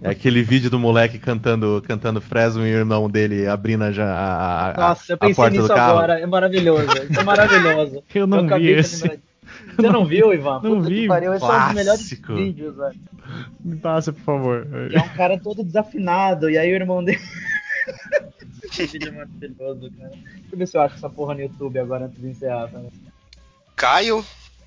É 0.00 0.10
aquele 0.10 0.42
vídeo 0.42 0.70
do 0.70 0.78
moleque 0.78 1.18
cantando, 1.18 1.82
cantando 1.86 2.20
Fresno 2.20 2.66
e 2.66 2.72
o 2.74 2.78
irmão 2.78 3.10
dele 3.10 3.46
abrindo 3.46 3.92
já 3.92 4.06
a, 4.06 4.70
a, 4.70 4.74
Nossa, 4.74 5.12
eu 5.12 5.18
pensei 5.18 5.50
nisso 5.50 5.72
agora. 5.72 6.20
É 6.20 6.26
maravilhoso. 6.26 6.86
é 7.18 7.22
maravilhoso. 7.22 8.02
Eu 8.14 8.26
não 8.26 8.48
eu 8.48 8.58
vi 8.58 8.70
esse. 8.70 9.20
Você 9.76 9.88
não 9.88 10.04
viu, 10.04 10.32
Ivan? 10.32 10.60
Não 10.62 10.76
Puta 10.76 10.88
vi. 10.88 11.06
Pariu, 11.06 11.34
esse 11.34 11.44
é 11.44 11.48
um 11.48 11.64
dos 11.64 11.74
melhores 11.74 12.20
vídeos, 12.28 12.76
velho. 12.76 13.00
Me 13.60 13.76
passa, 13.76 14.12
por 14.12 14.22
favor. 14.22 14.66
E 14.90 14.96
é 14.96 15.00
um 15.00 15.08
cara 15.10 15.38
todo 15.38 15.62
desafinado, 15.62 16.48
e 16.48 16.58
aí 16.58 16.70
o 16.72 16.74
irmão 16.74 17.02
dele. 17.02 17.20
que 18.70 18.86
vídeo 18.86 19.08
é 19.08 19.12
maravilhoso, 19.12 19.92
cara. 19.98 20.10
Deixa 20.10 20.52
eu 20.52 20.58
ver 20.58 20.66
se 20.66 20.76
eu 20.76 20.80
acho 20.80 20.94
essa 20.96 21.10
porra 21.10 21.34
no 21.34 21.40
YouTube 21.40 21.78
agora 21.78 22.06
antes 22.06 22.20
de 22.20 22.28
encerrar. 22.28 22.68
Tá? 22.68 22.80
Caio? 23.76 24.24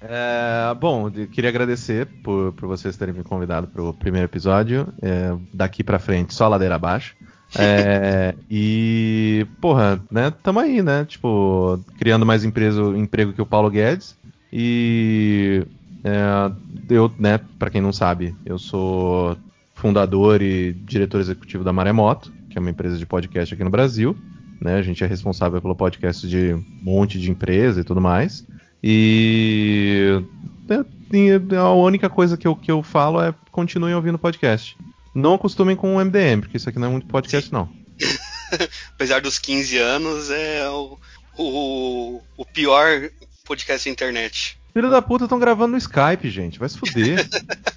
É, 0.08 0.74
bom, 0.76 1.10
queria 1.10 1.50
agradecer 1.50 2.06
por, 2.24 2.54
por 2.54 2.68
vocês 2.68 2.96
terem 2.96 3.14
me 3.14 3.24
convidado 3.24 3.68
para 3.68 3.82
o 3.82 3.94
primeiro 3.94 4.28
episódio. 4.28 4.88
É, 5.02 5.36
daqui 5.54 5.84
para 5.84 5.98
frente, 5.98 6.34
só 6.34 6.48
ladeira 6.48 6.76
abaixo. 6.76 7.16
É, 7.58 8.36
e, 8.50 9.48
porra, 9.60 10.00
né, 10.12 10.32
tamo 10.44 10.60
aí, 10.60 10.84
né? 10.84 11.06
Tipo, 11.06 11.80
criando 11.98 12.26
mais 12.26 12.44
emprego 12.44 13.34
que 13.34 13.42
o 13.42 13.46
Paulo 13.46 13.70
Guedes. 13.70 14.16
E 14.54 15.66
é, 16.04 16.52
eu, 16.90 17.12
né, 17.18 17.40
para 17.58 17.72
quem 17.72 17.82
não 17.82 17.92
sabe, 17.92 18.36
eu 18.46 18.60
sou 18.60 19.36
fundador 19.74 20.42
e 20.42 20.74
diretor 20.74 21.20
executivo 21.20 21.64
da 21.64 21.74
Maremoto, 21.74 22.32
que 22.50 22.58
é 22.58 22.62
uma 22.62 22.70
empresa 22.70 22.98
de 22.98 23.06
podcast 23.06 23.54
aqui 23.54 23.64
no 23.64 23.72
Brasil. 23.72 24.16
Né? 24.62 24.76
A 24.76 24.82
gente 24.84 25.04
é 25.04 25.08
responsável 25.08 25.60
pelo 25.62 25.76
podcast 25.76 26.28
de 26.28 26.54
um 26.54 26.64
monte 26.82 27.20
de 27.20 27.32
empresa 27.32 27.82
e 27.82 27.84
tudo 27.84 28.00
mais. 28.00 28.46
E 28.88 30.22
é, 30.70 31.56
a 31.58 31.72
única 31.72 32.08
coisa 32.08 32.38
que 32.38 32.48
eu, 32.48 32.56
que 32.56 32.72
eu 32.72 32.84
falo 32.84 33.20
é 33.20 33.34
continuem 33.52 33.96
ouvindo 33.96 34.20
podcast. 34.20 34.78
Não 35.16 35.34
acostumem 35.34 35.76
com 35.76 35.96
o 35.96 36.00
MDM, 36.00 36.42
porque 36.42 36.58
isso 36.58 36.70
aqui 36.70 36.78
não 36.78 36.90
é 36.90 36.92
muito 36.92 37.08
podcast, 37.08 37.52
não. 37.52 37.68
Apesar 38.94 39.22
dos 39.22 39.40
15 39.40 39.78
anos, 39.80 40.30
é 40.30 40.70
o, 40.70 41.00
o, 41.36 42.22
o 42.38 42.46
pior 42.46 43.10
podcast 43.44 43.90
na 43.90 43.94
internet. 43.94 44.60
Filho 44.72 44.92
da 44.92 45.02
puta 45.02 45.24
estão 45.24 45.40
gravando 45.40 45.72
no 45.72 45.78
Skype, 45.80 46.30
gente. 46.30 46.60
Vai 46.60 46.70
se 46.70 46.78
fuder. 46.78 47.28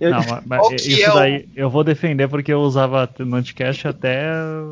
Não, 0.00 0.20
mas 0.46 0.86
isso 0.86 1.04
é 1.04 1.14
daí 1.14 1.48
eu 1.54 1.70
vou 1.70 1.84
defender 1.84 2.28
porque 2.28 2.52
eu 2.52 2.60
usava 2.60 3.08
no 3.18 3.36
Anticast 3.36 3.86
até, 3.86 4.30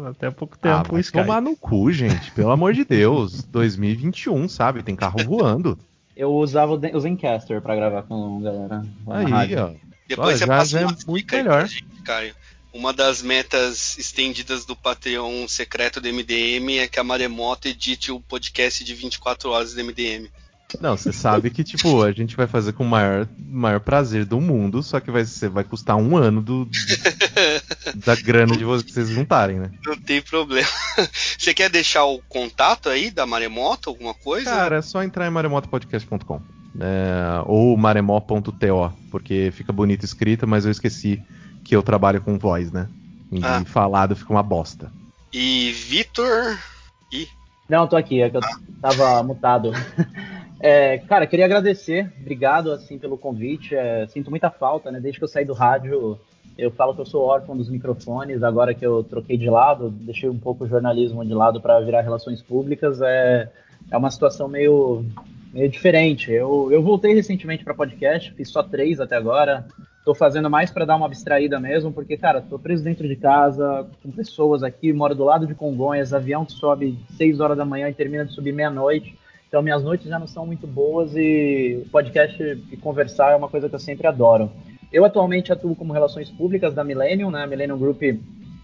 até 0.08 0.30
pouco 0.30 0.56
ah, 0.62 0.78
tempo 0.78 0.94
ah, 0.94 0.98
o 0.98 1.00
Skype. 1.00 1.24
tomar 1.24 1.40
no 1.40 1.56
cu, 1.56 1.92
gente. 1.92 2.30
Pelo 2.32 2.50
amor 2.50 2.72
de 2.72 2.84
Deus. 2.84 3.42
2021, 3.50 4.48
sabe? 4.48 4.82
Tem 4.82 4.96
carro 4.96 5.18
voando. 5.24 5.78
Eu 6.16 6.32
usava 6.32 6.72
o 6.72 7.00
Zencaster 7.00 7.62
pra 7.62 7.76
gravar 7.76 8.02
com 8.02 8.38
a 8.38 8.42
galera. 8.42 8.84
Aí, 9.06 9.56
ó. 9.56 9.70
Depois 10.06 10.36
ó, 10.36 10.38
você 10.38 10.46
passa 10.46 10.70
já 10.70 10.80
é 10.80 10.86
muito 11.06 11.32
melhor. 11.32 11.66
Gente, 11.66 12.02
Caio. 12.04 12.34
Uma 12.72 12.92
das 12.92 13.20
metas 13.20 13.98
estendidas 13.98 14.64
do 14.64 14.76
Patreon 14.76 15.48
secreto 15.48 16.00
do 16.00 16.08
MDM 16.08 16.78
é 16.78 16.86
que 16.86 17.00
a 17.00 17.04
Maremoto 17.04 17.66
edite 17.66 18.12
o 18.12 18.20
podcast 18.20 18.84
de 18.84 18.94
24 18.94 19.50
horas 19.50 19.74
do 19.74 19.82
MDM. 19.82 20.30
Não, 20.78 20.96
você 20.96 21.12
sabe 21.12 21.50
que, 21.50 21.64
tipo, 21.64 22.02
a 22.02 22.12
gente 22.12 22.36
vai 22.36 22.46
fazer 22.46 22.72
com 22.72 22.84
o 22.84 22.88
maior, 22.88 23.26
maior 23.38 23.80
prazer 23.80 24.24
do 24.24 24.40
mundo, 24.40 24.82
só 24.82 25.00
que 25.00 25.10
vai, 25.10 25.24
ser, 25.24 25.48
vai 25.48 25.64
custar 25.64 25.96
um 25.96 26.16
ano 26.16 26.40
do, 26.40 26.64
do 26.64 26.70
da 28.04 28.14
grana 28.14 28.56
de 28.56 28.64
vocês 28.64 29.08
juntarem, 29.08 29.58
né? 29.58 29.70
Não 29.84 29.96
tem 29.96 30.22
problema. 30.22 30.68
Você 31.38 31.54
quer 31.54 31.70
deixar 31.70 32.04
o 32.04 32.20
contato 32.28 32.88
aí 32.88 33.10
da 33.10 33.26
Maremoto, 33.26 33.90
alguma 33.90 34.14
coisa? 34.14 34.50
Cara, 34.50 34.76
é 34.76 34.82
só 34.82 35.02
entrar 35.02 35.26
em 35.26 35.30
maremotopodcast.com. 35.30 36.40
É, 36.78 37.42
ou 37.46 37.76
maremó.to, 37.76 38.92
porque 39.10 39.50
fica 39.52 39.72
bonito 39.72 40.04
escrito, 40.04 40.46
mas 40.46 40.64
eu 40.64 40.70
esqueci 40.70 41.20
que 41.64 41.74
eu 41.74 41.82
trabalho 41.82 42.20
com 42.20 42.38
voz, 42.38 42.70
né? 42.70 42.88
E 43.32 43.40
ah. 43.44 43.62
falado 43.64 44.16
fica 44.16 44.32
uma 44.32 44.42
bosta. 44.42 44.92
E 45.32 45.72
Vitor. 45.72 46.58
E... 47.12 47.28
Não, 47.68 47.86
tô 47.86 47.96
aqui, 47.96 48.20
é 48.20 48.30
que 48.30 48.36
eu 48.36 48.40
ah. 48.42 48.58
tava 48.82 49.22
mutado. 49.22 49.72
É, 50.62 50.98
cara, 50.98 51.26
queria 51.26 51.46
agradecer, 51.46 52.12
obrigado 52.20 52.70
assim 52.70 52.98
pelo 52.98 53.16
convite. 53.16 53.74
É, 53.74 54.06
sinto 54.08 54.28
muita 54.30 54.50
falta, 54.50 54.90
né? 54.90 55.00
Desde 55.00 55.18
que 55.18 55.24
eu 55.24 55.28
saí 55.28 55.44
do 55.44 55.54
rádio, 55.54 56.18
eu 56.58 56.70
falo 56.70 56.94
que 56.94 57.00
eu 57.00 57.06
sou 57.06 57.24
órfão 57.24 57.56
dos 57.56 57.70
microfones. 57.70 58.42
Agora 58.42 58.74
que 58.74 58.84
eu 58.84 59.02
troquei 59.02 59.38
de 59.38 59.48
lado, 59.48 59.88
deixei 59.90 60.28
um 60.28 60.38
pouco 60.38 60.64
o 60.64 60.68
jornalismo 60.68 61.24
de 61.24 61.32
lado 61.32 61.62
para 61.62 61.80
virar 61.80 62.02
relações 62.02 62.42
públicas, 62.42 63.00
é, 63.00 63.50
é 63.90 63.96
uma 63.96 64.10
situação 64.10 64.48
meio, 64.48 65.02
meio 65.54 65.68
diferente. 65.68 66.30
Eu, 66.30 66.68
eu 66.70 66.82
voltei 66.82 67.14
recentemente 67.14 67.64
para 67.64 67.72
podcast, 67.72 68.32
fiz 68.34 68.50
só 68.50 68.62
três 68.62 69.00
até 69.00 69.16
agora. 69.16 69.66
Tô 70.04 70.14
fazendo 70.14 70.50
mais 70.50 70.70
para 70.70 70.84
dar 70.84 70.96
uma 70.96 71.06
abstraída 71.06 71.58
mesmo, 71.58 71.92
porque, 71.92 72.16
cara, 72.16 72.42
tô 72.42 72.58
preso 72.58 72.84
dentro 72.84 73.08
de 73.08 73.16
casa, 73.16 73.86
com 74.02 74.10
pessoas 74.10 74.62
aqui, 74.62 74.92
moro 74.92 75.14
do 75.14 75.24
lado 75.24 75.46
de 75.46 75.54
Congonhas, 75.54 76.12
avião 76.12 76.44
que 76.44 76.52
sobe 76.52 76.98
6 77.16 77.40
horas 77.40 77.56
da 77.56 77.64
manhã 77.64 77.88
e 77.88 77.94
termina 77.94 78.24
de 78.26 78.32
subir 78.32 78.52
meia-noite. 78.52 79.18
Então, 79.50 79.62
minhas 79.62 79.82
noites 79.82 80.06
já 80.06 80.16
não 80.16 80.28
são 80.28 80.46
muito 80.46 80.64
boas 80.64 81.16
e 81.16 81.84
podcast 81.90 82.40
e 82.40 82.76
conversar 82.76 83.32
é 83.32 83.36
uma 83.36 83.48
coisa 83.48 83.68
que 83.68 83.74
eu 83.74 83.80
sempre 83.80 84.06
adoro. 84.06 84.48
Eu 84.92 85.04
atualmente 85.04 85.52
atuo 85.52 85.74
como 85.74 85.92
relações 85.92 86.30
públicas 86.30 86.72
da 86.72 86.84
Millennium, 86.84 87.32
né? 87.32 87.42
A 87.42 87.48
Millennium 87.48 87.76
Group 87.76 88.00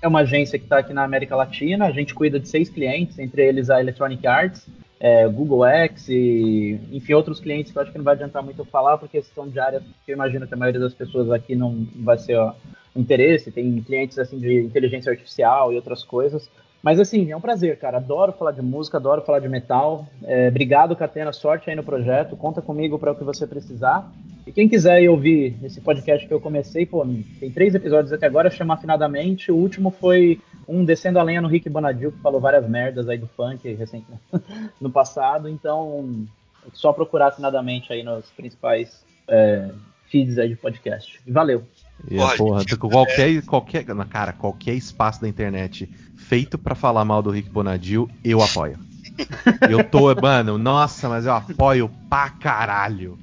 é 0.00 0.06
uma 0.06 0.20
agência 0.20 0.56
que 0.60 0.64
está 0.64 0.78
aqui 0.78 0.92
na 0.92 1.02
América 1.02 1.34
Latina. 1.34 1.86
A 1.86 1.90
gente 1.90 2.14
cuida 2.14 2.38
de 2.38 2.48
seis 2.48 2.68
clientes, 2.68 3.18
entre 3.18 3.44
eles 3.44 3.68
a 3.68 3.80
Electronic 3.80 4.24
Arts. 4.28 4.64
é, 5.00 5.28
Google 5.28 5.66
X 5.66 6.08
e, 6.08 6.78
enfim, 6.92 7.14
outros 7.14 7.40
clientes 7.40 7.72
que 7.72 7.78
eu 7.78 7.82
acho 7.82 7.92
que 7.92 7.98
não 7.98 8.04
vai 8.04 8.14
adiantar 8.14 8.42
muito 8.42 8.60
eu 8.60 8.64
falar, 8.64 8.96
porque 8.96 9.20
são 9.22 9.48
de 9.48 9.58
áreas 9.58 9.82
que 10.04 10.12
eu 10.12 10.14
imagino 10.14 10.46
que 10.46 10.54
a 10.54 10.56
maioria 10.56 10.80
das 10.80 10.94
pessoas 10.94 11.30
aqui 11.32 11.54
não 11.54 11.86
vai 11.96 12.16
ser 12.16 12.36
ó, 12.36 12.54
interesse. 12.94 13.50
Tem 13.50 13.80
clientes 13.82 14.18
assim 14.18 14.38
de 14.38 14.60
inteligência 14.60 15.10
artificial 15.10 15.72
e 15.72 15.76
outras 15.76 16.04
coisas. 16.04 16.48
Mas 16.86 17.00
assim, 17.00 17.32
é 17.32 17.36
um 17.36 17.40
prazer, 17.40 17.80
cara. 17.80 17.96
Adoro 17.96 18.30
falar 18.30 18.52
de 18.52 18.62
música, 18.62 18.96
adoro 18.96 19.20
falar 19.20 19.40
de 19.40 19.48
metal. 19.48 20.06
É, 20.22 20.46
obrigado, 20.46 20.94
Catena. 20.94 21.32
Sorte 21.32 21.68
aí 21.68 21.74
no 21.74 21.82
projeto. 21.82 22.36
Conta 22.36 22.62
comigo 22.62 22.96
para 22.96 23.10
o 23.10 23.16
que 23.16 23.24
você 23.24 23.44
precisar. 23.44 24.08
E 24.46 24.52
quem 24.52 24.68
quiser 24.68 25.10
ouvir 25.10 25.56
esse 25.64 25.80
podcast 25.80 26.24
que 26.28 26.32
eu 26.32 26.40
comecei, 26.40 26.86
pô, 26.86 27.04
tem 27.40 27.50
três 27.50 27.74
episódios 27.74 28.12
até 28.12 28.26
agora, 28.26 28.50
chama 28.50 28.74
Afinadamente. 28.74 29.50
O 29.50 29.56
último 29.56 29.90
foi 29.90 30.40
um 30.68 30.84
Descendo 30.84 31.18
a 31.18 31.24
Lenha 31.24 31.40
no 31.40 31.48
Rick 31.48 31.68
Bonadil, 31.68 32.12
que 32.12 32.20
falou 32.20 32.40
várias 32.40 32.68
merdas 32.68 33.08
aí 33.08 33.18
do 33.18 33.26
funk 33.26 33.68
recente 33.74 34.06
no 34.80 34.88
passado. 34.88 35.48
Então, 35.48 36.24
é 36.64 36.70
só 36.72 36.92
procurar 36.92 37.30
afinadamente 37.30 37.92
aí 37.92 38.04
nos 38.04 38.30
principais 38.30 39.04
é, 39.26 39.72
feeds 40.08 40.38
aí 40.38 40.50
de 40.50 40.54
podcast. 40.54 41.20
Valeu! 41.26 41.64
E, 42.08 42.16
porra, 42.36 42.64
qualquer, 42.78 43.42
qualquer, 43.42 43.84
cara, 44.08 44.32
qualquer 44.32 44.74
espaço 44.74 45.20
da 45.20 45.28
internet 45.28 45.90
feito 46.14 46.58
para 46.58 46.74
falar 46.74 47.04
mal 47.04 47.22
do 47.22 47.30
Rick 47.30 47.50
Bonadil, 47.50 48.08
eu 48.22 48.42
apoio. 48.42 48.78
eu 49.70 49.82
tô, 49.84 50.14
mano, 50.14 50.58
nossa, 50.58 51.08
mas 51.08 51.24
eu 51.24 51.32
apoio 51.32 51.90
pra 52.08 52.28
caralho. 52.30 53.18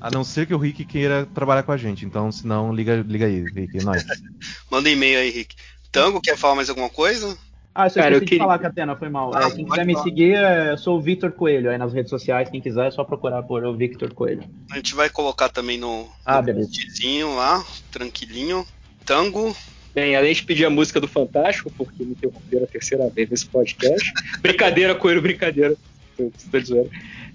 A 0.00 0.10
não 0.10 0.24
ser 0.24 0.46
que 0.46 0.54
o 0.54 0.58
Rick 0.58 0.84
queira 0.84 1.26
trabalhar 1.26 1.62
com 1.62 1.72
a 1.72 1.76
gente. 1.76 2.04
Então, 2.04 2.30
se 2.30 2.46
não, 2.46 2.72
liga, 2.72 3.04
liga 3.06 3.26
aí, 3.26 3.44
Rick. 3.44 3.78
É 3.78 3.82
nóis. 3.82 4.04
Manda 4.70 4.88
um 4.88 4.92
e-mail 4.92 5.18
aí, 5.20 5.30
Rick. 5.30 5.56
Tango, 5.90 6.20
quer 6.20 6.36
falar 6.36 6.56
mais 6.56 6.68
alguma 6.68 6.90
coisa? 6.90 7.36
Ah, 7.74 7.86
isso 7.86 7.98
eu 7.98 8.20
queria... 8.20 8.38
falar, 8.38 8.58
Catena, 8.58 8.96
foi 8.96 9.08
mal. 9.08 9.32
Ah, 9.34 9.46
é, 9.46 9.50
quem 9.50 9.64
quiser 9.64 9.86
me 9.86 9.92
falar. 9.92 10.04
seguir, 10.04 10.34
é, 10.34 10.72
eu 10.72 10.78
sou 10.78 10.98
o 10.98 11.00
Victor 11.00 11.30
Coelho. 11.32 11.70
Aí 11.70 11.78
nas 11.78 11.92
redes 11.92 12.10
sociais, 12.10 12.50
quem 12.50 12.60
quiser, 12.60 12.88
é 12.88 12.90
só 12.90 13.04
procurar 13.04 13.42
por 13.44 13.64
o 13.64 13.76
Victor 13.76 14.12
Coelho. 14.12 14.42
A 14.70 14.76
gente 14.76 14.94
vai 14.94 15.08
colocar 15.08 15.48
também 15.48 15.78
no, 15.78 16.08
ah, 16.26 16.42
no 16.42 17.36
lá, 17.36 17.64
tranquilinho. 17.92 18.66
Tango. 19.04 19.56
Bem, 19.94 20.14
além 20.14 20.34
de 20.34 20.42
pedir 20.42 20.64
a 20.64 20.70
música 20.70 21.00
do 21.00 21.08
Fantástico, 21.08 21.72
porque 21.76 22.04
me 22.04 22.12
interromperam 22.12 22.64
a 22.64 22.66
terceira 22.66 23.08
vez 23.08 23.30
nesse 23.30 23.46
podcast. 23.46 24.12
brincadeira, 24.40 24.94
Coelho, 24.94 25.22
brincadeira. 25.22 25.76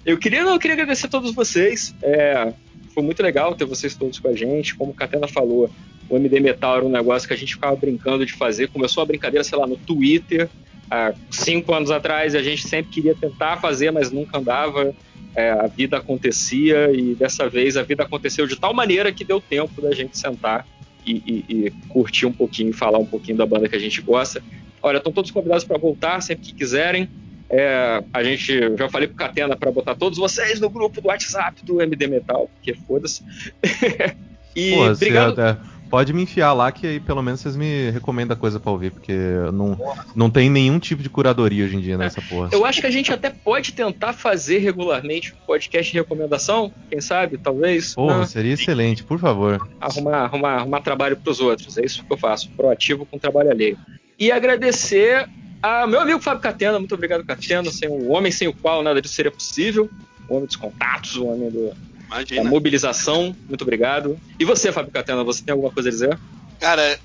Eu 0.06 0.18
queria, 0.18 0.44
não, 0.44 0.54
eu 0.54 0.60
queria 0.60 0.76
agradecer 0.76 1.06
a 1.06 1.10
todos 1.10 1.34
vocês. 1.34 1.96
É, 2.02 2.54
foi 2.94 3.04
muito 3.04 3.22
legal 3.24 3.56
ter 3.56 3.66
vocês 3.66 3.96
todos 3.96 4.20
com 4.20 4.28
a 4.28 4.36
gente. 4.36 4.76
Como 4.76 4.92
o 4.92 4.94
Catena 4.94 5.28
falou, 5.28 5.70
o 6.10 6.16
MD 6.16 6.40
Metal 6.40 6.78
era 6.78 6.86
um 6.86 6.90
negócio 6.90 7.28
que 7.28 7.34
a 7.34 7.38
gente 7.38 7.56
ficava 7.56 7.76
brincando 7.76 8.26
de 8.26 8.34
fazer. 8.34 8.70
Começou 8.70 9.02
a 9.02 9.06
brincadeira, 9.06 9.44
sei 9.44 9.58
lá, 9.58 9.66
no 9.66 9.78
Twitter. 9.78 10.50
Há 10.90 11.14
cinco 11.32 11.74
anos 11.74 11.90
atrás, 11.90 12.36
a 12.36 12.44
gente 12.44 12.68
sempre 12.68 12.92
queria 12.92 13.16
tentar 13.16 13.58
fazer, 13.58 13.92
mas 13.92 14.12
nunca 14.12 14.38
andava. 14.38 14.94
É, 15.36 15.50
a 15.50 15.66
vida 15.66 15.98
acontecia 15.98 16.92
e 16.92 17.16
dessa 17.16 17.50
vez 17.50 17.76
a 17.76 17.82
vida 17.82 18.04
aconteceu 18.04 18.46
de 18.46 18.56
tal 18.56 18.72
maneira 18.72 19.12
que 19.12 19.24
deu 19.24 19.42
tempo 19.42 19.82
da 19.82 19.92
gente 19.92 20.16
sentar 20.16 20.68
e, 21.04 21.12
e, 21.26 21.46
e 21.50 21.72
curtir 21.90 22.28
um 22.28 22.32
pouquinho, 22.32 22.72
falar 22.72 23.00
um 23.00 23.06
pouquinho 23.06 23.38
da 23.38 23.46
banda 23.46 23.68
que 23.68 23.76
a 23.76 23.80
gente 23.80 24.00
gosta. 24.02 24.44
Olha, 24.82 24.98
estão 24.98 25.12
todos 25.12 25.32
convidados 25.32 25.64
para 25.64 25.78
voltar 25.78 26.22
sempre 26.22 26.46
que 26.46 26.54
quiserem. 26.54 27.10
É, 27.56 28.04
a 28.12 28.24
gente, 28.24 28.76
já 28.76 28.90
falei 28.90 29.08
pro 29.08 29.16
Catena 29.16 29.56
para 29.56 29.72
botar 29.72 29.94
todos 29.94 30.18
vocês 30.18 30.60
no 30.60 30.72
grupo 30.72 31.00
do 31.00 31.10
WhatsApp 31.10 31.64
do 31.64 31.80
MD 31.80 32.08
Metal, 32.08 32.50
porque 32.56 32.74
foda-se. 32.74 33.24
e 34.56 34.72
Pô, 34.72 34.90
obrigado. 34.90 35.36
Você, 35.36 35.58
pode 35.88 36.12
me 36.12 36.24
enfiar 36.24 36.52
lá 36.54 36.72
que 36.72 36.88
aí 36.88 37.00
pelo 37.00 37.22
menos 37.22 37.42
vocês 37.42 37.56
me 37.56 37.92
recomendam 37.92 38.36
coisa 38.36 38.60
pra 38.60 38.72
ouvir, 38.72 38.90
porque 38.90 39.14
não, 39.54 39.78
não 40.16 40.32
tem 40.32 40.50
nenhum 40.50 40.80
tipo 40.80 41.04
de 41.04 41.10
curadoria 41.12 41.66
hoje 41.66 41.76
em 41.76 41.80
dia 41.80 41.96
nessa 41.96 42.20
porra. 42.24 42.50
Eu 42.52 42.66
acho 42.66 42.82
que 42.82 42.88
a 42.88 42.92
gente 42.92 43.14
até 43.14 43.30
pode 43.30 43.72
tentar 43.74 44.14
fazer 44.14 44.58
regularmente 44.58 45.32
um 45.34 45.46
podcast 45.46 45.92
de 45.92 46.00
recomendação, 46.00 46.74
quem 46.90 47.00
sabe, 47.00 47.38
talvez. 47.38 47.94
Porra, 47.94 48.24
ah, 48.24 48.26
seria 48.26 48.54
excelente, 48.54 49.04
por 49.04 49.20
favor. 49.20 49.70
Arrumar, 49.80 50.24
arrumar, 50.24 50.56
arrumar 50.56 50.82
trabalho 50.82 51.18
pros 51.18 51.40
outros, 51.40 51.78
é 51.78 51.86
isso 51.86 52.04
que 52.04 52.12
eu 52.12 52.18
faço, 52.18 52.50
proativo 52.58 53.06
com 53.06 53.20
trabalho 53.20 53.52
alheio. 53.52 53.78
E 54.18 54.32
agradecer 54.32 55.30
a 55.64 55.88
meu 55.88 56.02
amigo 56.02 56.20
Fábio 56.20 56.42
Catena, 56.42 56.78
muito 56.78 56.94
obrigado, 56.94 57.24
Catena, 57.24 57.72
sem 57.72 57.90
um 57.90 58.12
homem 58.12 58.32
sem 58.32 58.48
o 58.48 58.54
qual 58.54 58.84
nada 58.84 59.02
disso 59.02 59.16
seria 59.16 59.32
possível, 59.32 59.90
o 60.28 60.36
homem 60.36 60.46
dos 60.46 60.58
contatos, 60.58 61.16
o 61.16 61.26
homem 61.26 61.50
do, 61.50 61.74
Imagina. 62.14 62.50
mobilização. 62.50 63.36
Muito 63.48 63.62
obrigado. 63.62 64.20
E 64.40 64.46
você, 64.46 64.72
Fábio 64.72 64.92
Catena, 64.92 65.24
você 65.24 65.44
tem 65.44 65.52
alguma 65.52 65.72
coisa 65.72 65.90
a 65.90 65.92
dizer? 65.92 66.20
Cara, 66.60 67.00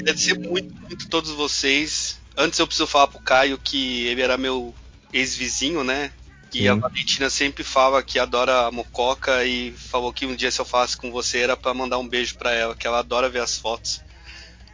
agradecer 0.00 0.38
muito, 0.38 0.74
muito 0.82 1.08
todos 1.08 1.30
vocês. 1.32 2.18
Antes 2.36 2.58
eu 2.58 2.66
preciso 2.66 2.86
falar 2.86 3.08
pro 3.08 3.20
Caio 3.20 3.58
que 3.58 4.06
ele 4.06 4.22
era 4.22 4.36
meu 4.36 4.74
ex-vizinho, 5.12 5.84
né? 5.84 6.10
E 6.54 6.68
a 6.68 6.74
Valentina 6.74 7.28
sempre 7.28 7.62
fala 7.62 8.02
que 8.02 8.18
adora 8.18 8.66
a 8.66 8.70
mococa 8.70 9.44
e 9.44 9.72
falou 9.72 10.10
que 10.10 10.24
um 10.24 10.34
dia 10.34 10.50
se 10.50 10.58
eu 10.58 10.64
falasse 10.64 10.96
com 10.96 11.10
você 11.10 11.40
era 11.40 11.54
para 11.54 11.74
mandar 11.74 11.98
um 11.98 12.08
beijo 12.08 12.34
para 12.38 12.50
ela, 12.50 12.74
que 12.74 12.86
ela 12.86 13.00
adora 13.00 13.28
ver 13.28 13.40
as 13.40 13.58
fotos. 13.58 14.00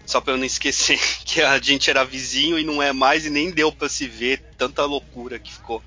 Só 0.05 0.21
pra 0.21 0.35
eu 0.35 0.39
não 0.39 0.45
esquecer 0.45 0.99
que 1.25 1.41
a 1.41 1.59
gente 1.61 1.89
era 1.89 2.05
vizinho 2.05 2.59
e 2.59 2.65
não 2.65 2.83
é 2.83 2.93
mais 2.93 3.27
e 3.27 3.31
nem 3.31 3.51
deu 3.51 3.73
para 3.73 3.89
se 3.89 4.07
ver, 4.07 4.43
tanta 4.59 4.85
loucura 4.85 5.39
que 5.39 5.53
ficou. 5.53 5.83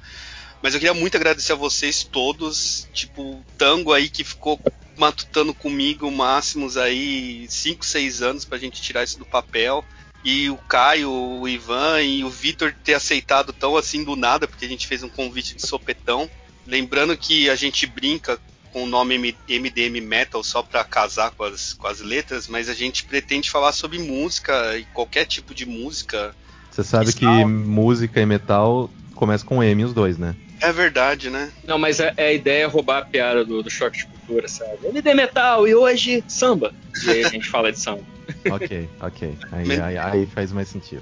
Mas 0.62 0.74
eu 0.74 0.80
queria 0.80 0.94
muito 0.94 1.16
agradecer 1.16 1.52
a 1.52 1.56
vocês 1.56 2.04
todos, 2.04 2.88
tipo, 2.94 3.22
o 3.22 3.46
Tango 3.58 3.94
aí 3.94 4.10
que 4.10 4.24
ficou 4.24 4.60
matutando 4.98 5.54
comigo 5.54 6.10
máximos 6.10 6.78
aí 6.78 7.46
5, 7.50 7.86
6 7.86 8.22
anos 8.22 8.46
pra 8.46 8.58
gente 8.58 8.82
tirar 8.82 9.04
isso 9.04 9.20
do 9.20 9.26
papel. 9.26 9.86
E 10.24 10.50
o 10.50 10.58
Caio, 10.58 11.12
o 11.12 11.48
Ivan 11.48 12.02
e 12.02 12.24
o 12.24 12.30
Vitor 12.30 12.74
ter 12.84 12.96
aceitado 12.96 13.54
tão 13.54 13.78
assim 13.78 14.04
do 14.04 14.16
nada, 14.16 14.48
porque 14.48 14.66
a 14.66 14.68
gente 14.68 14.88
fez 14.88 15.04
um 15.04 15.10
convite 15.10 15.56
de 15.56 15.66
sopetão. 15.66 16.28
Lembrando 16.66 17.16
que 17.16 17.48
a 17.48 17.56
gente 17.56 17.86
brinca 17.86 18.40
com 18.76 18.84
o 18.84 18.86
nome 18.86 19.18
MDM 19.48 20.02
Metal 20.02 20.44
só 20.44 20.62
para 20.62 20.84
casar 20.84 21.32
com 21.32 21.46
as, 21.46 21.72
com 21.72 21.88
as 21.88 22.02
letras, 22.02 22.50
mas 22.50 22.68
a 22.68 22.74
gente 22.74 23.06
pretende 23.06 23.50
falar 23.50 23.72
sobre 23.72 23.98
música 24.00 24.78
e 24.78 24.84
qualquer 24.88 25.24
tipo 25.24 25.56
de 25.56 25.66
música. 25.66 26.36
Você 26.70 26.84
sabe 26.84 27.14
que 27.14 27.26
música 27.26 28.20
e 28.20 28.26
metal 28.26 28.90
começa 29.14 29.46
com 29.46 29.64
M 29.64 29.86
os 29.86 29.94
dois, 29.94 30.18
né? 30.18 30.36
É 30.60 30.74
verdade, 30.74 31.30
né? 31.30 31.54
Não, 31.66 31.80
mas 31.80 32.02
a, 32.02 32.14
a 32.18 32.34
ideia 32.34 32.64
é 32.64 32.66
roubar 32.66 32.98
a 32.98 33.06
piada 33.06 33.46
do, 33.46 33.64
do 33.64 33.70
choque 33.70 34.00
de 34.00 34.08
cultura, 34.08 34.50
sabe? 34.50 34.88
MD 34.88 35.14
Metal 35.14 35.66
e 35.66 35.74
hoje 35.74 36.22
samba. 36.28 36.74
E 37.06 37.12
aí 37.12 37.24
a 37.24 37.30
gente 37.30 37.48
fala 37.48 37.72
de 37.72 37.80
samba. 37.80 38.04
ok, 38.52 38.90
ok. 39.00 39.38
Aí, 39.54 39.72
aí, 39.72 39.98
aí, 39.98 40.26
faz 40.26 40.52
mais 40.52 40.68
sentido. 40.68 41.02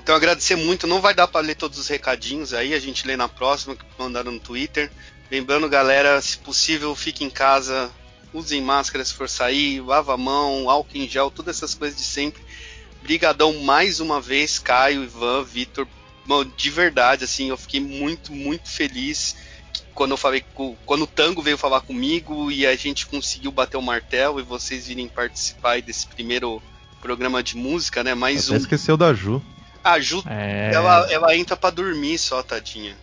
Então 0.00 0.14
agradecer 0.14 0.54
muito. 0.54 0.86
Não 0.86 1.00
vai 1.00 1.14
dar 1.14 1.26
para 1.26 1.44
ler 1.44 1.56
todos 1.56 1.80
os 1.80 1.88
recadinhos 1.88 2.54
aí, 2.54 2.74
a 2.74 2.78
gente 2.78 3.04
lê 3.04 3.16
na 3.16 3.28
próxima, 3.28 3.74
que 3.74 3.84
mandaram 3.98 4.30
no 4.30 4.38
Twitter. 4.38 4.88
Lembrando, 5.30 5.68
galera, 5.68 6.20
se 6.20 6.38
possível, 6.38 6.94
fique 6.94 7.24
em 7.24 7.30
casa, 7.30 7.90
usem 8.32 8.62
máscara 8.62 9.04
se 9.04 9.14
for 9.14 9.28
sair, 9.28 9.80
lava 9.80 10.14
a 10.14 10.16
mão, 10.16 10.70
álcool 10.70 10.96
em 10.96 11.08
gel, 11.08 11.30
todas 11.30 11.56
essas 11.56 11.74
coisas 11.74 11.98
de 11.98 12.04
sempre. 12.04 12.42
Brigadão 13.02 13.52
mais 13.62 14.00
uma 14.00 14.20
vez, 14.20 14.58
Caio, 14.58 15.04
Ivan, 15.04 15.44
Vitor, 15.44 15.86
de 16.56 16.70
verdade, 16.70 17.24
assim, 17.24 17.48
eu 17.48 17.56
fiquei 17.56 17.80
muito, 17.80 18.32
muito 18.32 18.68
feliz 18.68 19.36
quando 19.94 20.12
eu 20.12 20.16
falei 20.16 20.44
quando 20.86 21.02
o 21.02 21.06
Tango 21.08 21.42
veio 21.42 21.58
falar 21.58 21.80
comigo 21.80 22.52
e 22.52 22.64
a 22.64 22.76
gente 22.76 23.04
conseguiu 23.04 23.50
bater 23.50 23.76
o 23.76 23.82
martelo 23.82 24.38
e 24.38 24.44
vocês 24.44 24.86
virem 24.86 25.08
participar 25.08 25.82
desse 25.82 26.06
primeiro 26.06 26.62
programa 27.00 27.42
de 27.42 27.56
música, 27.56 28.04
né? 28.04 28.14
Mais 28.14 28.46
Até 28.46 28.54
um. 28.54 28.56
esqueceu 28.58 28.96
da 28.96 29.12
Ju. 29.12 29.42
A 29.82 29.98
Ju, 29.98 30.22
é... 30.26 30.70
ela, 30.72 31.10
ela 31.10 31.36
entra 31.36 31.56
para 31.56 31.70
dormir 31.70 32.16
só, 32.16 32.44
tadinha. 32.44 32.96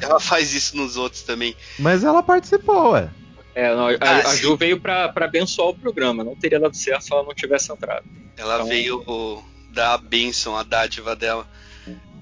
Ela 0.00 0.20
faz 0.20 0.54
isso 0.54 0.76
nos 0.76 0.96
outros 0.96 1.22
também. 1.22 1.56
Mas 1.78 2.04
ela 2.04 2.22
participou, 2.22 2.92
ué. 2.92 3.10
É, 3.54 3.74
não, 3.74 3.88
a, 3.88 3.96
ah, 4.00 4.28
a 4.30 4.36
Ju 4.36 4.56
veio 4.56 4.80
para 4.80 5.12
abençoar 5.16 5.68
o 5.68 5.74
programa. 5.74 6.22
Não 6.22 6.36
teria 6.36 6.60
dado 6.60 6.76
certo 6.76 7.04
se 7.04 7.12
ela 7.12 7.22
não 7.22 7.34
tivesse 7.34 7.72
entrado. 7.72 8.04
Ela 8.36 8.54
então... 8.54 8.68
veio 8.68 9.44
dar 9.72 9.94
a 9.94 9.98
bênção, 9.98 10.56
a 10.56 10.62
dádiva 10.62 11.16
dela. 11.16 11.46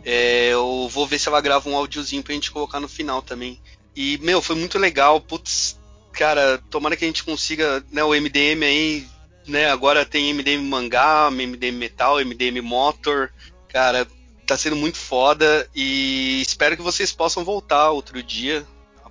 É, 0.05 0.49
eu 0.53 0.89
vou 0.91 1.07
ver 1.07 1.19
se 1.19 1.29
ela 1.29 1.41
grava 1.41 1.69
um 1.69 1.77
áudiozinho 1.77 2.23
pra 2.23 2.35
gente 2.35 2.51
colocar 2.51 2.81
no 2.81 2.89
final 2.89 3.21
também. 3.21 3.61
E, 3.95 4.19
meu, 4.19 4.41
foi 4.41 4.57
muito 4.57 4.79
legal. 4.79 5.21
Putz, 5.21 5.79
cara, 6.13 6.59
tomara 6.71 6.97
que 6.97 7.05
a 7.05 7.09
gente 7.09 7.25
consiga, 7.25 7.85
né, 7.93 8.03
o 8.03 8.15
MDM 8.15 8.65
aí, 8.65 9.07
né, 9.47 9.71
agora 9.71 10.07
tem 10.07 10.33
MDM 10.33 10.63
mangá, 10.63 11.31
MDM 11.31 11.77
metal, 11.77 12.25
MDM 12.25 12.61
motor. 12.63 13.31
Cara, 13.69 14.07
tá 14.49 14.57
sendo 14.57 14.77
muito 14.77 14.97
foda 14.97 15.69
e 15.75 16.41
espero 16.41 16.75
que 16.77 16.83
vocês 16.83 17.13
possam 17.13 17.45
voltar 17.45 17.91
outro 17.91 18.23
dia. 18.23 18.65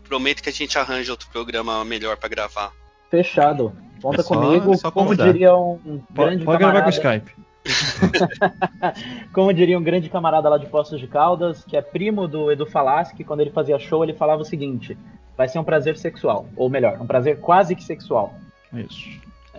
Prometo 0.07 0.41
que 0.41 0.49
a 0.49 0.53
gente 0.53 0.77
arranja 0.77 1.11
outro 1.11 1.27
programa 1.29 1.83
melhor 1.83 2.15
para 2.15 2.29
gravar. 2.29 2.71
Fechado. 3.11 3.73
Conta 4.01 4.21
é 4.21 4.23
só, 4.23 4.33
comigo. 4.33 4.73
É 4.73 4.91
Como 4.91 5.15
diria 5.15 5.53
um 5.55 6.01
grande 6.09 6.45
Pode 6.45 6.59
gravar 6.59 6.81
com 6.81 6.87
o 6.87 6.91
Skype. 6.91 7.35
Como 9.33 9.53
diria 9.53 9.77
um 9.77 9.83
grande 9.83 10.09
camarada 10.09 10.47
lá 10.47 10.57
de 10.57 10.65
Poços 10.67 10.99
de 10.99 11.07
Caldas, 11.07 11.63
que 11.65 11.75
é 11.75 11.81
primo 11.81 12.27
do 12.27 12.49
Edu 12.49 12.65
Falaschi, 12.65 13.15
que 13.15 13.23
quando 13.25 13.41
ele 13.41 13.51
fazia 13.51 13.77
show 13.77 14.01
ele 14.03 14.13
falava 14.13 14.41
o 14.41 14.45
seguinte: 14.45 14.97
vai 15.35 15.49
ser 15.49 15.59
um 15.59 15.63
prazer 15.63 15.97
sexual. 15.97 16.47
Ou 16.55 16.69
melhor, 16.69 16.99
um 17.01 17.05
prazer 17.05 17.39
quase 17.39 17.75
que 17.75 17.83
sexual. 17.83 18.33
Isso. 18.73 19.09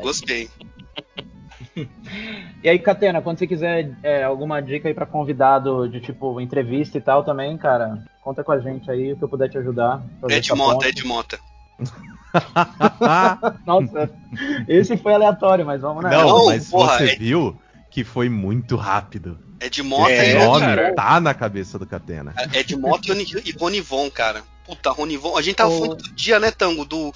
Gostei. 0.00 0.48
E 2.62 2.68
aí, 2.68 2.78
Catena, 2.78 3.22
quando 3.22 3.38
você 3.38 3.46
quiser 3.46 3.96
é, 4.02 4.24
alguma 4.24 4.60
dica 4.60 4.88
aí 4.88 4.94
pra 4.94 5.06
convidado 5.06 5.88
de 5.88 6.00
tipo 6.00 6.40
entrevista 6.40 6.98
e 6.98 7.00
tal 7.00 7.22
também, 7.24 7.56
cara, 7.56 8.02
conta 8.20 8.42
com 8.42 8.50
a 8.52 8.58
gente 8.58 8.90
aí, 8.90 9.12
o 9.12 9.16
que 9.16 9.22
eu 9.22 9.28
puder 9.28 9.48
te 9.48 9.56
ajudar. 9.58 10.02
Ed 10.28 10.34
essa 10.46 10.56
Mota, 10.56 10.74
ponte. 10.74 10.88
Ed 10.88 11.04
Mota. 11.06 11.38
Nossa, 13.66 14.10
esse 14.66 14.96
foi 14.96 15.14
aleatório, 15.14 15.64
mas 15.64 15.80
vamos 15.80 16.02
nessa. 16.04 16.16
Não, 16.16 16.46
mas 16.46 16.68
porra, 16.68 16.98
você 16.98 17.12
é- 17.12 17.16
viu 17.16 17.58
que 17.90 18.04
foi 18.04 18.28
muito 18.28 18.76
rápido. 18.76 19.38
Ed 19.60 19.82
Mota 19.82 20.12
É, 20.12 20.32
e 20.32 20.36
o 20.36 20.44
nome 20.44 20.60
cara. 20.60 20.94
tá 20.94 21.20
na 21.20 21.34
cabeça 21.34 21.78
do 21.78 21.86
Catena. 21.86 22.34
Ed 22.52 22.76
Mota 22.76 23.06
e 23.06 23.10
Rony- 23.10 23.42
e 23.44 23.52
Ronivon, 23.52 24.10
cara. 24.10 24.42
Puta, 24.64 24.90
Ronivon. 24.90 25.36
A 25.36 25.42
gente 25.42 25.56
tava 25.56 25.70
falando 25.70 25.90
outro 25.90 26.12
dia, 26.12 26.38
né, 26.38 26.50
Tango? 26.50 26.84
Do 26.84 27.08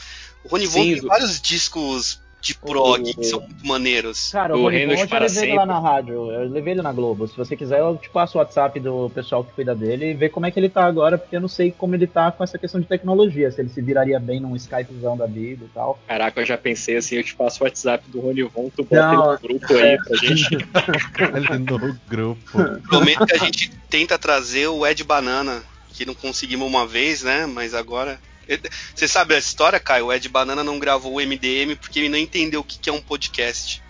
o 0.44 0.48
Ronivon 0.48 0.80
tem 0.82 1.00
do- 1.00 1.06
vários 1.08 1.40
discos 1.40 2.20
de 2.42 2.54
prog 2.56 3.00
O- 3.00 3.04
que 3.14 3.24
são 3.24 3.40
muito 3.40 3.64
maneiros. 3.66 4.30
Cara, 4.32 4.54
o 4.56 4.62
Ronivon 4.62 4.70
Reinos 4.76 4.94
eu 4.94 5.00
já 5.00 5.06
para 5.06 5.26
levei 5.26 5.42
ele 5.44 5.52
lá 5.54 5.62
Sempre. 5.62 5.74
na 5.74 5.80
rádio, 5.80 6.14
eu 6.32 6.48
levei 6.50 6.72
ele 6.74 6.82
na 6.82 6.92
Globo. 6.92 7.28
Se 7.28 7.36
você 7.36 7.56
quiser, 7.56 7.78
eu 7.78 7.96
te 7.96 8.10
passo 8.10 8.36
o 8.36 8.40
WhatsApp 8.40 8.80
do 8.80 9.08
pessoal 9.14 9.44
que 9.44 9.52
cuida 9.52 9.74
dele 9.76 10.10
e 10.10 10.14
ver 10.14 10.30
como 10.30 10.44
é 10.44 10.50
que 10.50 10.58
ele 10.58 10.68
tá 10.68 10.84
agora, 10.84 11.16
porque 11.16 11.36
eu 11.36 11.40
não 11.40 11.46
sei 11.48 11.70
como 11.70 11.94
ele 11.94 12.06
tá 12.06 12.32
com 12.32 12.42
essa 12.42 12.58
questão 12.58 12.80
de 12.80 12.86
tecnologia, 12.88 13.50
se 13.52 13.60
ele 13.60 13.68
se 13.68 13.80
viraria 13.80 14.18
bem 14.18 14.40
num 14.40 14.56
Skypezão 14.56 15.16
da 15.16 15.26
vida 15.26 15.64
e 15.64 15.68
tal. 15.68 16.02
Caraca, 16.08 16.40
eu 16.40 16.44
já 16.44 16.58
pensei 16.58 16.96
assim, 16.96 17.14
eu 17.14 17.22
te 17.22 17.34
passo 17.36 17.62
o 17.62 17.64
WhatsApp 17.64 18.10
do 18.10 18.20
Rony 18.20 18.42
Von, 18.42 18.68
tu 18.74 18.82
bota 18.82 18.96
Não, 19.02 19.12
ele 19.12 19.42
no 19.42 19.48
grupo 19.48 19.74
aí 19.74 19.98
pra 20.02 20.16
gente. 20.16 20.48
Ele 21.36 21.58
no 21.58 21.94
grupo. 22.08 22.58
Prometo 22.88 23.24
que 23.26 23.34
a 23.34 23.38
gente 23.38 23.70
tenta 23.88 24.18
trazer 24.18 24.66
o 24.66 24.84
Ed 24.86 25.04
Banana, 25.04 25.62
que 25.90 26.04
não 26.04 26.14
conseguimos 26.14 26.66
uma 26.66 26.86
vez, 26.86 27.22
né? 27.22 27.46
Mas 27.46 27.72
agora. 27.74 28.18
Você 28.94 29.06
sabe 29.08 29.34
a 29.34 29.38
história, 29.38 29.78
Caio? 29.80 30.06
O 30.06 30.12
Ed 30.12 30.28
Banana 30.28 30.62
não 30.64 30.78
gravou 30.78 31.14
o 31.14 31.20
MDM 31.20 31.76
porque 31.80 31.98
ele 32.00 32.08
não 32.08 32.18
entendeu 32.18 32.60
o 32.60 32.64
que 32.64 32.78
que 32.78 32.90
é 32.90 32.92
um 32.92 33.00
podcast. 33.00 33.82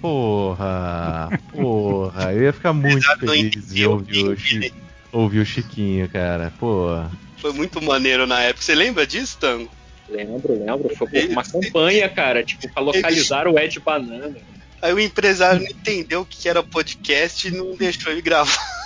Porra, 0.00 1.28
porra, 1.52 2.32
eu 2.32 2.42
ia 2.44 2.52
ficar 2.52 2.72
muito 2.72 3.06
feliz 3.18 3.68
de 3.72 3.86
ouvir 3.86 4.24
o, 4.28 4.36
Chi- 4.36 4.72
ouvir 5.12 5.40
o 5.40 5.46
Chiquinho, 5.46 6.08
cara. 6.08 6.52
Porra. 6.58 7.10
Foi 7.38 7.52
muito 7.52 7.80
maneiro 7.82 8.26
na 8.26 8.40
época. 8.40 8.62
Você 8.64 8.74
lembra 8.74 9.06
disso, 9.06 9.36
Tango? 9.40 9.70
Lembro, 10.08 10.52
lembro. 10.64 10.94
Foi 10.96 11.26
uma 11.28 11.44
campanha, 11.44 12.08
cara, 12.08 12.42
tipo, 12.42 12.68
pra 12.72 12.82
localizar 12.82 13.46
o 13.46 13.58
Ed 13.58 13.78
Banana. 13.80 14.36
Aí 14.82 14.92
o 14.92 14.98
empresário 15.00 15.60
não 15.62 15.68
entendeu 15.70 16.22
o 16.22 16.26
que 16.26 16.38
que 16.38 16.48
era 16.48 16.62
podcast 16.62 17.46
e 17.48 17.50
não 17.50 17.76
deixou 17.76 18.10
ele 18.12 18.22
gravar. 18.22 18.79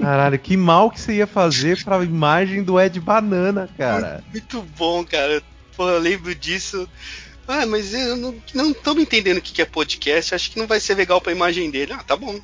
Caralho, 0.00 0.38
que 0.38 0.56
mal 0.56 0.90
que 0.90 1.00
você 1.00 1.14
ia 1.14 1.26
fazer 1.26 1.82
pra 1.82 2.02
imagem 2.04 2.62
do 2.62 2.80
Ed 2.80 2.98
Banana, 3.00 3.68
cara. 3.76 4.22
Muito 4.30 4.62
bom, 4.76 5.04
cara. 5.04 5.42
Pô, 5.76 5.88
eu 5.88 5.98
lembro 5.98 6.34
disso. 6.34 6.88
Ah, 7.48 7.64
mas 7.64 7.94
eu 7.94 8.16
não, 8.16 8.34
não 8.54 8.74
tô 8.74 8.94
me 8.94 9.02
entendendo 9.02 9.38
o 9.38 9.42
que 9.42 9.52
que 9.52 9.62
é 9.62 9.64
podcast. 9.64 10.34
Acho 10.34 10.50
que 10.50 10.58
não 10.58 10.66
vai 10.66 10.80
ser 10.80 10.94
legal 10.94 11.20
pra 11.20 11.32
imagem 11.32 11.70
dele. 11.70 11.92
Ah, 11.92 12.02
tá 12.02 12.16
bom. 12.16 12.38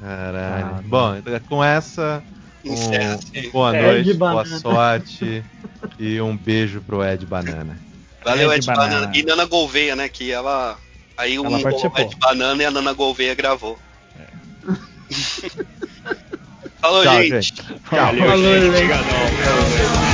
Caralho. 0.00 0.82
Bom, 0.84 1.14
com 1.48 1.62
essa, 1.62 2.22
um, 2.64 2.72
Encerra. 2.72 3.18
um 3.34 3.50
boa 3.50 3.76
Ed 3.76 3.82
noite, 3.86 4.14
boa 4.14 4.34
Banana. 4.34 4.58
sorte 4.58 5.44
e 5.98 6.20
um 6.20 6.36
beijo 6.36 6.80
pro 6.80 7.04
Ed 7.04 7.24
Banana. 7.26 7.78
Valeu, 8.24 8.52
Ed 8.52 8.58
Ed 8.58 8.66
Banana. 8.66 8.94
Banana. 9.00 9.16
E 9.16 9.22
Nana 9.22 9.44
Gouveia, 9.46 9.96
né? 9.96 10.08
Que 10.08 10.30
ela. 10.30 10.78
Aí 11.16 11.38
o 11.38 11.44
Ela 11.44 11.60
participou. 11.60 12.00
Ed 12.04 12.16
Banana 12.16 12.62
e 12.62 12.66
a 12.66 12.70
Nana 12.70 12.92
Gouveia 12.92 13.34
gravou. 13.34 13.78
Falou, 16.80 17.02
Tchau, 17.02 17.22
gente. 17.22 17.42
gente. 17.42 17.62
Valeu, 17.90 18.60
gente. 18.60 18.68
Obrigadão. 18.68 20.11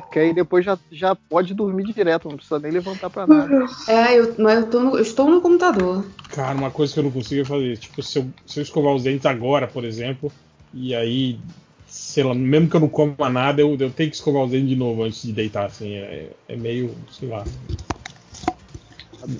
Porque 0.00 0.18
aí 0.18 0.32
depois 0.34 0.64
já, 0.64 0.78
já 0.90 1.14
pode 1.14 1.54
dormir 1.54 1.84
direto, 1.92 2.28
não 2.28 2.36
precisa 2.36 2.58
nem 2.58 2.72
levantar 2.72 3.10
pra 3.10 3.26
nada. 3.26 3.66
É, 3.88 4.18
eu, 4.18 4.34
mas 4.38 4.58
eu, 4.60 4.66
tô 4.70 4.80
no- 4.80 4.96
eu 4.96 5.02
estou 5.02 5.30
no 5.30 5.40
computador. 5.40 6.04
Cara, 6.30 6.56
uma 6.56 6.70
coisa 6.70 6.92
que 6.92 6.98
eu 6.98 7.04
não 7.04 7.10
consigo 7.10 7.42
é 7.42 7.44
fazer. 7.44 7.76
Tipo, 7.78 8.02
se 8.02 8.18
eu, 8.18 8.26
se 8.46 8.58
eu 8.60 8.62
escovar 8.62 8.94
os 8.94 9.02
dentes 9.02 9.26
agora, 9.26 9.66
por 9.66 9.84
exemplo, 9.84 10.30
e 10.72 10.94
aí, 10.94 11.38
sei 11.86 12.22
lá, 12.24 12.34
mesmo 12.34 12.68
que 12.68 12.76
eu 12.76 12.80
não 12.80 12.88
coma 12.88 13.28
nada, 13.30 13.60
eu, 13.60 13.76
eu 13.78 13.90
tenho 13.90 14.10
que 14.10 14.16
escovar 14.16 14.44
os 14.44 14.50
dentes 14.50 14.68
de 14.68 14.76
novo 14.76 15.02
antes 15.02 15.22
de 15.22 15.32
deitar, 15.32 15.66
assim. 15.66 15.94
É, 15.94 16.30
é 16.48 16.56
meio, 16.56 16.94
sei 17.10 17.28
lá. 17.28 17.44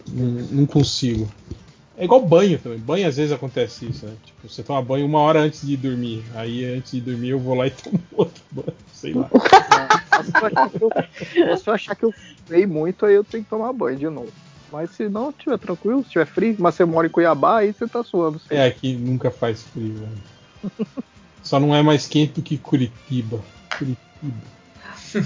Não, 0.09 0.27
não 0.51 0.67
consigo. 0.67 1.29
É 1.97 2.05
igual 2.05 2.25
banho 2.25 2.59
também. 2.59 2.79
Banho 2.79 3.07
às 3.07 3.17
vezes 3.17 3.33
acontece 3.33 3.87
isso, 3.87 4.07
né? 4.07 4.15
Tipo, 4.25 4.49
você 4.49 4.63
toma 4.63 4.81
banho 4.83 5.05
uma 5.07 5.19
hora 5.21 5.41
antes 5.41 5.67
de 5.67 5.77
dormir. 5.77 6.25
Aí 6.35 6.65
antes 6.65 6.93
de 6.93 7.01
dormir 7.01 7.31
eu 7.31 7.39
vou 7.39 7.55
lá 7.55 7.67
e 7.67 7.71
tomo 7.71 8.01
outro 8.13 8.43
banho. 8.51 8.73
Sei 9.01 9.15
lá. 9.15 9.31
Se 9.33 10.37
eu 10.39 10.47
achar 10.47 10.71
que 10.71 10.85
eu, 10.85 11.57
se 11.57 11.69
eu 11.69 11.75
achar 11.75 11.97
que 11.97 12.05
eu 12.05 12.13
fui 12.47 12.67
muito, 12.67 13.07
aí 13.07 13.15
eu 13.15 13.25
tenho 13.25 13.43
que 13.43 13.49
tomar 13.51 13.73
banho 13.73 13.99
de 13.99 14.09
novo. 14.09 14.33
Mas 14.71 14.91
se 14.91 15.09
não, 15.09 15.33
tiver 15.33 15.59
tranquilo, 15.59 16.05
se 16.05 16.11
tiver 16.11 16.27
frio, 16.27 16.57
mas 16.59 16.75
você 16.75 16.85
mora 16.85 17.07
em 17.07 17.11
Cuiabá, 17.11 17.59
aí 17.59 17.73
você 17.73 17.89
tá 17.89 18.05
suando. 18.05 18.39
sim. 18.39 18.47
É, 18.51 18.67
aqui 18.67 18.93
nunca 18.95 19.31
faz 19.31 19.63
frio, 19.63 19.95
velho. 19.95 20.73
Só 21.43 21.59
não 21.59 21.75
é 21.75 21.83
mais 21.83 22.07
quente 22.07 22.35
do 22.35 22.43
que 22.43 22.59
Curitiba. 22.59 23.43
Curitiba. 23.77 24.61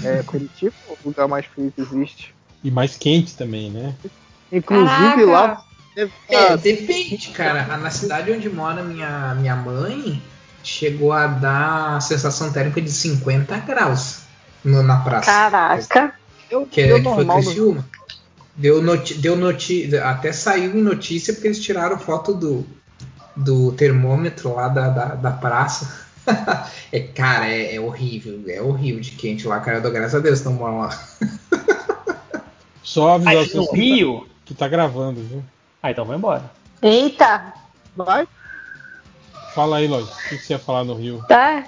É, 0.03 0.23
Curitiba 0.23 0.73
é 0.87 0.91
o 0.91 0.97
lugar 1.03 1.27
mais 1.27 1.45
frio 1.45 1.71
que 1.71 1.81
existe. 1.81 2.33
E 2.63 2.71
mais 2.71 2.95
quente 2.97 3.35
também, 3.35 3.69
né? 3.69 3.93
Inclusive 4.51 5.25
Caraca. 5.25 5.25
lá. 5.25 5.65
É, 5.95 6.07
tá- 6.31 6.55
depende, 6.55 7.29
cara. 7.31 7.77
Na 7.77 7.91
cidade 7.91 8.31
onde 8.31 8.49
mora 8.49 8.81
minha, 8.83 9.35
minha 9.35 9.55
mãe, 9.55 10.21
chegou 10.65 11.13
a 11.13 11.27
dar 11.27 11.95
a 11.97 12.01
sensação 12.01 12.51
térmica 12.51 12.81
de 12.81 12.91
50 12.91 13.57
graus 13.59 14.19
no- 14.63 14.81
na 14.83 14.97
praça. 14.97 15.25
Caraca. 15.31 16.13
eu, 16.49 16.65
Que, 16.65 16.81
eu 16.81 16.97
é, 16.97 17.01
normal 17.01 17.37
no- 17.37 17.43
Criciúma. 17.43 17.85
Deu, 18.57 18.81
noti 18.81 19.15
deu 19.15 19.35
noti 19.35 19.95
até 19.97 20.31
saiu 20.31 20.77
em 20.77 20.81
notícia 20.81 21.33
porque 21.33 21.47
eles 21.49 21.59
tiraram 21.61 21.99
foto 21.99 22.33
do, 22.33 22.65
do 23.35 23.73
termômetro 23.73 24.53
lá 24.55 24.69
da, 24.69 24.89
da, 24.89 25.05
da 25.15 25.31
praça. 25.31 26.05
é, 26.91 26.99
cara, 27.01 27.47
é, 27.49 27.75
é 27.75 27.79
horrível, 27.81 28.41
é 28.47 28.61
horrível 28.61 29.01
de 29.01 29.11
quente 29.11 29.45
lá, 29.47 29.59
cara. 29.59 29.77
Eu 29.77 29.81
dou 29.81 29.91
graças 29.91 30.15
a 30.15 30.19
Deus 30.19 30.39
que 30.39 30.45
não 30.45 30.53
moram 30.53 30.79
lá. 30.79 30.99
Só 32.81 33.15
avisar 33.15 33.35
Aí, 33.35 33.53
no 33.53 33.71
Rio? 33.73 34.19
tá, 34.21 34.25
que 34.45 34.53
tá 34.53 34.67
gravando, 34.67 35.21
viu? 35.21 35.43
Ah, 35.81 35.91
então 35.91 36.05
vou 36.05 36.15
embora. 36.15 36.49
Eita. 36.81 37.53
Vai, 37.95 38.27
Fala 39.55 39.77
aí, 39.77 39.87
Lógico. 39.87 40.13
O 40.13 40.29
que 40.29 40.37
você 40.37 40.53
ia 40.53 40.59
falar 40.59 40.83
no 40.83 40.93
Rio? 40.95 41.23
Tá. 41.27 41.63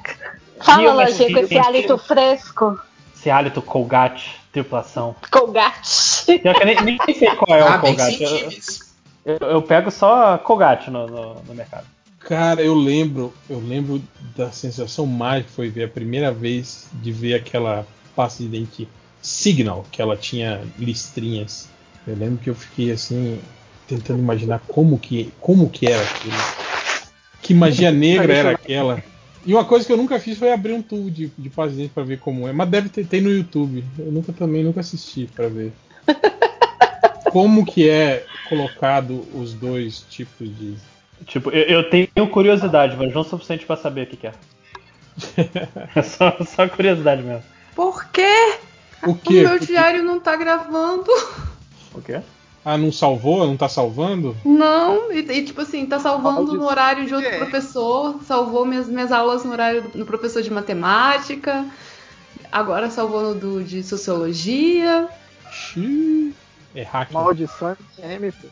Fala, 0.60 1.06
com 1.08 1.26
Rio 1.26 1.40
esse 1.46 1.58
hálito 1.58 1.98
fresco. 1.98 2.78
Esse 3.16 3.30
hálito 3.30 3.62
Colgate, 3.62 4.36
tripulação. 4.52 5.16
Colgate. 5.32 6.40
Pior 6.40 6.54
que 6.54 6.62
eu 6.64 6.66
nem, 6.66 6.82
nem 6.84 6.98
sei 7.18 7.36
qual 7.36 7.58
é 7.58 7.62
ah, 7.62 7.78
o 7.78 7.80
Colgate. 7.80 8.24
Eu, 8.24 9.38
eu- 9.40 9.48
eu 9.52 9.62
pego 9.62 9.90
só 9.90 10.38
Colgate 10.38 10.92
no, 10.92 11.08
no, 11.08 11.36
no 11.44 11.56
mercado. 11.56 11.86
Cara, 12.20 12.62
eu 12.62 12.76
lembro, 12.76 13.34
eu 13.50 13.60
lembro 13.60 14.02
da 14.36 14.52
sensação 14.52 15.06
mágica 15.06 15.48
que 15.50 15.56
foi 15.56 15.70
ver 15.70 15.86
a 15.86 15.88
primeira 15.88 16.30
vez 16.32 16.88
de 16.92 17.12
ver 17.12 17.36
aquela 17.36 17.88
pasta 18.16 18.44
de 18.44 18.50
dente 18.50 18.88
Signal, 19.22 19.86
que 19.92 20.02
ela 20.02 20.18
tinha 20.18 20.62
listrinhas. 20.78 21.70
Eu 22.06 22.16
lembro 22.16 22.38
que 22.38 22.50
eu 22.50 22.56
fiquei 22.56 22.92
assim 22.92 23.40
tentando 23.88 24.20
imaginar 24.20 24.62
como 24.68 25.00
que, 25.00 25.32
como 25.40 25.70
que 25.70 25.88
era 25.88 26.02
aquilo. 26.04 26.36
Que 27.48 27.54
magia 27.54 27.92
negra 27.92 28.34
era 28.34 28.52
aquela. 28.52 29.02
E 29.46 29.54
uma 29.54 29.64
coisa 29.64 29.86
que 29.86 29.94
eu 29.94 29.98
nunca 29.98 30.20
fiz 30.20 30.38
foi 30.38 30.52
abrir 30.52 30.74
um 30.74 30.82
tubo 30.82 31.10
de, 31.10 31.32
de 31.38 31.50
dente 31.50 31.92
pra 31.94 32.04
ver 32.04 32.20
como 32.20 32.46
é, 32.48 32.52
mas 32.52 32.68
deve 32.68 32.90
ter 32.90 33.06
tem 33.06 33.22
no 33.22 33.30
YouTube. 33.32 33.84
Eu 33.98 34.12
nunca 34.12 34.34
também 34.34 34.62
nunca 34.64 34.82
assisti 34.82 35.30
pra 35.34 35.48
ver. 35.48 35.72
Como 37.32 37.66
que 37.66 37.90
é 37.90 38.26
colocado 38.50 39.26
os 39.34 39.54
dois 39.54 40.00
tipos 40.10 40.48
de 40.58 40.76
Tipo, 41.26 41.50
eu, 41.52 41.64
eu 41.82 41.90
tenho 41.90 42.08
curiosidade, 42.30 42.96
mas 42.98 43.14
não 43.14 43.22
o 43.22 43.24
suficiente 43.24 43.66
pra 43.66 43.76
saber 43.76 44.04
o 44.04 44.08
que, 44.08 44.18
que 44.18 44.28
é. 44.28 44.34
É 45.96 46.02
só, 46.02 46.38
só 46.46 46.68
curiosidade 46.68 47.24
mesmo. 47.24 47.44
Por 47.76 48.06
quê? 48.12 48.58
O 49.04 49.12
O 49.12 49.16
quê? 49.16 49.42
meu 49.42 49.50
Porque- 49.52 49.66
diário 49.68 50.04
não 50.04 50.20
tá 50.20 50.36
gravando. 50.36 51.10
O 51.94 52.02
quê? 52.02 52.22
Ah, 52.70 52.78
não 52.78 52.92
salvou? 52.92 53.48
Não 53.48 53.56
tá 53.56 53.70
salvando? 53.70 54.36
Não, 54.44 55.10
e, 55.10 55.20
e, 55.20 55.46
tipo 55.46 55.62
assim, 55.62 55.86
tá 55.86 56.00
salvando 56.00 56.52
no 56.52 56.66
horário 56.66 57.06
de 57.06 57.14
outro 57.16 57.30
É. 57.30 57.38
professor, 57.38 58.20
salvou 58.28 58.66
minhas, 58.66 58.90
minhas 58.90 59.10
aulas 59.10 59.46
no 59.46 59.54
horário 59.54 59.84
do 59.84 59.98
no 60.00 60.06
professor 60.06 60.42
de 60.42 60.52
matemática, 60.52 61.66
agora 62.52 62.90
salvou 62.90 63.22
no 63.22 63.36
do, 63.36 63.64
de 63.64 63.82
sociologia. 63.84 65.08
Xiii. 65.50 66.36
É 66.76 66.84
hack. 66.84 67.10
maldição 67.14 67.78
pô. 67.96 68.48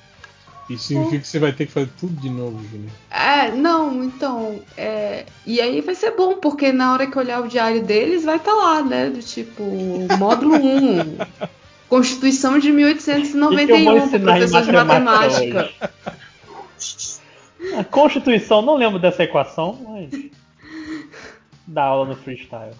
Isso 0.69 0.85
significa 0.85 1.19
que 1.19 1.27
você 1.27 1.37
vai 1.37 1.51
ter 1.51 1.65
que 1.65 1.73
fazer 1.73 1.89
tudo 1.99 2.13
de 2.21 2.29
novo, 2.29 2.63
Juninho. 2.71 2.91
É, 3.11 3.51
não, 3.51 4.01
então. 4.01 4.61
É... 4.77 5.25
E 5.45 5.59
aí 5.59 5.81
vai 5.81 5.93
ser 5.93 6.11
bom, 6.11 6.35
porque 6.37 6.71
na 6.71 6.93
hora 6.93 7.05
que 7.05 7.17
eu 7.17 7.21
olhar 7.21 7.41
o 7.41 7.49
diário 7.49 7.83
deles, 7.83 8.23
vai 8.23 8.37
estar 8.37 8.53
lá, 8.53 8.81
né? 8.81 9.09
Do 9.09 9.19
tipo, 9.19 9.61
módulo 10.17 10.55
1. 10.55 11.17
Constituição 11.89 12.57
de 12.57 12.71
1891, 12.71 14.09
pro 14.09 14.19
professor 14.19 14.61
de 14.63 14.71
matemática. 14.71 15.69
A 17.77 17.83
Constituição, 17.83 18.61
não 18.61 18.75
lembro 18.75 18.99
dessa 18.99 19.23
equação, 19.23 19.77
mas. 19.87 20.09
Dá 21.67 21.83
aula 21.83 22.05
no 22.05 22.15
freestyle. 22.15 22.73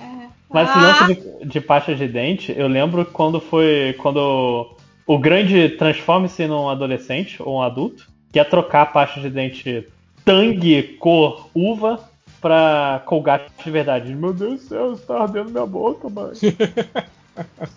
É. 0.00 0.26
Mas 0.50 0.68
esse 0.68 0.78
Ah! 0.78 0.82
lance 0.82 1.14
de, 1.14 1.48
de 1.48 1.60
pasta 1.60 1.94
de 1.94 2.08
dente, 2.08 2.54
eu 2.56 2.68
lembro 2.68 3.04
quando 3.06 3.40
foi. 3.40 3.94
Quando 3.98 4.74
o 5.06 5.18
grande 5.18 5.70
transforma-se 5.70 6.46
num 6.46 6.68
adolescente 6.68 7.42
ou 7.42 7.56
um 7.58 7.62
adulto, 7.62 8.08
que 8.32 8.38
ia 8.38 8.44
trocar 8.44 8.82
a 8.82 8.86
pasta 8.86 9.20
de 9.20 9.28
dente 9.28 9.86
Tang 10.24 10.82
cor 10.98 11.48
uva 11.54 12.00
pra 12.40 13.02
Colgate 13.06 13.50
de 13.62 13.70
verdade. 13.70 14.14
Meu 14.14 14.32
Deus 14.32 14.62
do 14.62 14.68
céu, 14.68 14.92
isso 14.92 15.06
tá 15.06 15.22
ardendo 15.22 15.50
minha 15.50 15.66
boca, 15.66 16.08
mãe. 16.08 16.32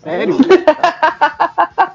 Sério? 0.02 0.36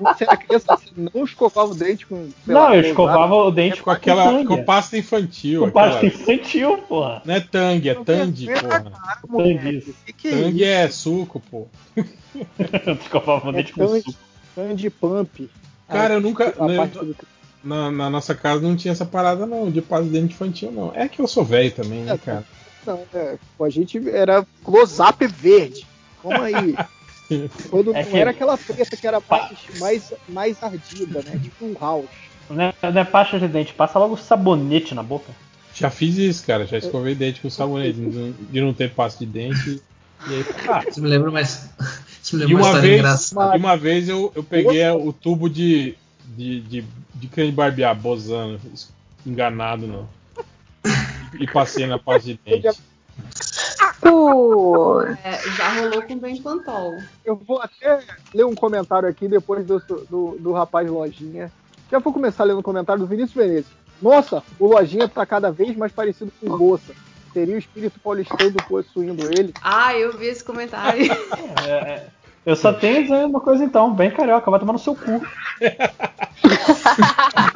Você 0.02 0.24
era 0.24 0.36
criança, 0.36 0.76
você 0.78 0.90
não 0.96 1.24
escovava 1.24 1.72
o 1.72 1.76
dente 1.76 2.08
com. 2.08 2.16
sei 2.44 2.54
Não, 2.56 2.62
lá, 2.62 2.76
eu 2.76 2.82
com 2.82 2.90
escovava 2.90 3.36
o 3.36 3.52
dente 3.52 3.84
Com 3.84 3.92
aquela. 3.92 4.24
Tang. 4.26 4.48
Com 4.48 4.64
pasta 4.64 4.98
infantil. 4.98 5.62
Com 5.62 5.68
aquela- 5.68 5.92
pasta 5.92 6.06
infantil, 6.08 6.78
porra. 6.80 7.22
Não 7.24 7.36
é 7.36 7.40
Tang, 7.40 7.88
é 7.90 7.94
Tandy, 7.94 8.48
porra. 8.48 8.92
Tang 9.28 9.78
isso. 9.78 9.94
Que 10.08 10.14
que 10.14 10.28
é 10.30 10.32
Tang 10.32 10.56
isso? 10.56 10.66
é 10.66 10.90
suco, 10.90 11.40
pô. 11.40 11.68
Eu 11.96 12.94
escovava 13.00 13.48
o 13.48 13.50
É 13.52 13.54
dente 13.54 13.74
com 13.74 13.86
Tandy. 13.86 14.02
suco. 14.02 14.18
Candy 14.56 14.90
Pump. 14.90 15.50
Cara, 15.88 16.16
eu 16.16 16.22
nunca. 16.22 16.46
Né, 16.66 16.88
do- 16.88 17.16
na, 17.64 17.92
na 17.92 18.10
nossa 18.10 18.34
casa 18.34 18.60
não 18.62 18.76
tinha 18.76 18.94
essa 18.94 19.06
parada, 19.06 19.46
não, 19.46 19.70
de 19.70 19.84
pasta 19.84 20.06
de 20.06 20.12
dente 20.12 20.34
infantil, 20.34 20.72
não. 20.72 20.92
É 20.96 21.08
que 21.08 21.22
eu 21.22 21.28
sou 21.28 21.46
velho 21.46 21.72
também, 21.72 22.02
né, 22.06 22.18
cara? 22.18 22.44
Não, 22.88 23.00
é, 23.14 23.38
a 23.60 23.70
gente 23.70 24.10
era 24.10 24.44
close-up 24.64 25.28
verde. 25.28 25.86
Como 26.24 26.42
aí? 26.42 26.76
Quando 27.70 27.96
É 27.96 28.04
não 28.04 28.12
que- 28.12 28.18
era 28.18 28.32
aquela 28.32 28.58
preta 28.58 28.98
que 28.98 29.08
era 29.08 29.22
mais, 29.30 29.60
mais, 29.80 30.14
mais 30.30 30.64
ardida, 30.64 31.22
né? 31.24 31.40
Tipo 31.42 31.66
um 31.66 31.76
house. 31.80 32.06
Não 32.50 32.62
é, 32.64 32.74
não 32.92 33.02
é 33.02 33.06
pasta 33.06 33.40
de 33.40 33.48
dente, 33.48 33.74
passa 33.74 33.98
logo 34.00 34.18
sabonete 34.18 34.94
na 34.94 35.02
boca. 35.04 35.32
Já 35.74 35.90
fiz 35.90 36.18
isso, 36.18 36.46
cara. 36.46 36.66
Já 36.66 36.78
escovei 36.78 37.16
dente 37.16 37.40
com 37.42 37.50
sabonete, 37.50 37.94
de 38.00 38.02
não- 38.08 38.34
de 38.52 38.62
não 38.62 38.74
ter 38.74 38.92
pasta 38.92 39.26
de 39.26 39.32
dente. 39.32 39.82
E 40.28 40.34
aí, 40.34 40.46
ah, 40.70 40.84
Isso 40.88 41.02
me 41.02 41.08
lembra 41.08 41.32
mais. 41.32 41.70
Isso 42.22 42.36
me 42.36 42.44
lembra 42.44 42.58
uma 42.58 42.70
uma 42.72 42.80
vez, 42.82 43.00
engraçada. 43.00 43.58
uma 43.58 43.78
vez 43.78 44.10
eu, 44.10 44.32
eu 44.36 44.44
peguei 44.44 44.88
o 44.90 45.12
tubo 45.14 45.50
de, 45.50 45.96
de, 46.38 46.60
de, 46.62 46.82
de 47.16 47.28
de 47.28 47.52
barbear, 47.52 47.96
bozano, 47.96 48.60
enganado 49.26 49.88
não. 49.88 50.08
E 51.40 51.48
passei 51.48 51.88
na 51.88 51.98
pasta 51.98 52.28
de 52.34 52.40
dente. 52.46 52.78
Pô, 54.02 55.02
É, 55.04 55.38
já 55.56 55.70
rolou 55.80 56.02
com 56.02 56.14
o 56.14 56.18
Ben 56.18 56.42
Pantol. 56.42 56.98
Eu 57.24 57.36
vou 57.36 57.62
até 57.62 58.00
ler 58.34 58.46
um 58.46 58.56
comentário 58.56 59.08
aqui 59.08 59.28
depois 59.28 59.66
do, 59.66 59.80
do, 59.80 60.38
do 60.40 60.52
rapaz 60.52 60.90
Lojinha. 60.90 61.52
Já 61.92 62.00
vou 62.00 62.12
começar 62.12 62.44
lendo 62.44 62.60
o 62.60 62.64
comentário 62.64 63.02
do 63.02 63.08
Vinícius 63.08 63.34
Venezes. 63.36 63.72
Nossa, 64.02 64.42
o 64.60 64.68
Lojinha 64.68 65.08
tá 65.08 65.26
cada 65.26 65.52
vez 65.52 65.78
mais 65.78 65.92
parecido 65.92 66.32
com 66.40 66.48
o 66.50 66.58
Bolsa. 66.58 66.94
Seria 67.32 67.56
o 67.56 67.60
espírito 67.60 68.00
paulistano 68.00 68.56
possuindo 68.68 69.26
ele? 69.28 69.54
Ah, 69.62 69.96
eu 69.96 70.18
vi 70.18 70.26
esse 70.28 70.44
comentário. 70.44 71.06
É, 71.64 71.72
é, 71.72 72.08
eu 72.46 72.56
só 72.56 72.74
tenho 72.74 73.00
a 73.00 73.02
dizer 73.04 73.26
uma 73.26 73.40
coisa 73.40 73.64
então, 73.64 73.94
bem 73.94 74.10
carioca, 74.10 74.50
vai 74.50 74.60
tomar 74.60 74.74
no 74.74 74.80
seu 74.80 74.96
cu. 74.96 75.22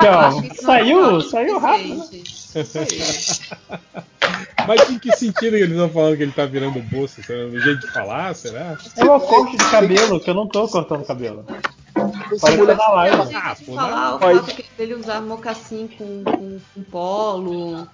É 0.06 0.53
saiu, 0.61 1.15
o 1.15 1.22
saiu 1.22 1.57
rápido. 1.57 1.98
né? 1.98 2.24
Mas 4.67 4.90
em 4.90 4.98
que 4.98 5.11
sentido 5.16 5.51
que 5.51 5.58
eles 5.64 5.72
estão 5.72 5.90
falando 5.90 6.17
que 6.17 6.24
ele 6.24 6.32
tá 6.32 6.45
virando 6.45 6.80
bolsa? 6.82 7.22
Será 7.22 7.43
no 7.45 7.59
jeito 7.59 7.82
de 7.82 7.93
falar? 7.93 8.34
Será? 8.34 8.75
É 8.98 9.03
uma 9.03 9.19
corte 9.19 9.58
de 9.58 9.69
cabelo, 9.69 10.19
que 10.19 10.30
eu 10.30 10.34
não 10.34 10.48
tô 10.48 10.67
cortando 10.67 11.06
cabelo. 11.06 11.45
Parece 12.42 12.75
na 12.75 12.88
live. 12.90 13.35
Ah, 13.35 13.56
pô, 13.66 13.74
falar 13.74 14.16
o 14.16 14.19
Mas- 14.19 14.38
fato 14.40 14.56
que 14.56 14.66
ele 14.80 14.95
usar 14.95 15.22
mocassim 15.22 15.88
com, 15.98 16.24
com, 16.24 16.59
com 16.74 16.84
polo. 16.84 17.88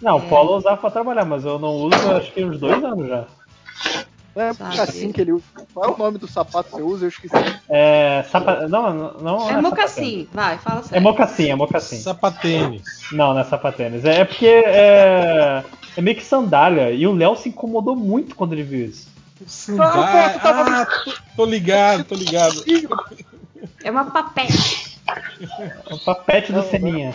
Não, 0.00 0.18
o 0.18 0.28
polo 0.28 0.52
eu 0.52 0.56
usava 0.58 0.76
pra 0.76 0.90
trabalhar, 0.90 1.24
mas 1.24 1.44
eu 1.44 1.58
não 1.58 1.70
uso 1.70 2.10
acho 2.12 2.32
que 2.32 2.44
uns 2.44 2.58
dois 2.60 2.82
anos 2.84 3.08
já. 3.08 3.24
Não 4.36 4.42
é 4.42 4.52
Sabe? 4.52 4.80
assim 4.80 5.10
que 5.12 5.20
ele 5.22 5.32
usa. 5.32 5.44
Qual 5.72 5.90
é 5.90 5.94
o 5.94 5.96
nome 5.96 6.18
do 6.18 6.28
sapato 6.28 6.68
que 6.68 6.76
você 6.76 6.82
usa? 6.82 7.04
Eu 7.06 7.08
esqueci. 7.08 7.34
É. 7.70 8.22
Sapa... 8.30 8.68
Não, 8.68 8.92
não, 8.92 9.12
não 9.14 9.50
É 9.50 9.54
é 9.54 9.60
mocassim, 9.62 10.28
vai, 10.30 10.58
fala 10.58 10.82
sapatênis. 10.82 10.84
É 10.84 10.88
sério. 10.88 11.02
mocassim, 11.02 11.50
é 11.50 11.54
mocassim. 11.54 11.96
Sapatênis. 11.98 12.82
Não, 13.12 13.32
não 13.32 13.40
é 13.40 13.44
sapatênis. 13.44 14.04
É 14.04 14.26
porque 14.26 14.46
é, 14.46 15.64
é 15.96 16.00
meio 16.02 16.16
que 16.18 16.24
sandália. 16.24 16.90
E 16.90 17.06
o 17.06 17.14
Léo 17.14 17.34
se 17.34 17.48
incomodou 17.48 17.96
muito 17.96 18.34
quando 18.36 18.52
ele 18.52 18.62
viu 18.62 18.86
isso. 18.86 19.08
Sandália. 19.46 20.38
Ah, 20.42 20.86
tô, 20.86 21.12
tô 21.36 21.44
ligado, 21.46 22.04
tô 22.04 22.14
ligado. 22.14 22.62
É 23.82 23.90
uma 23.90 24.04
papete. 24.04 24.98
É 25.88 25.94
o 25.94 25.98
papete 25.98 26.52
do 26.52 26.62
Seninha. 26.62 27.14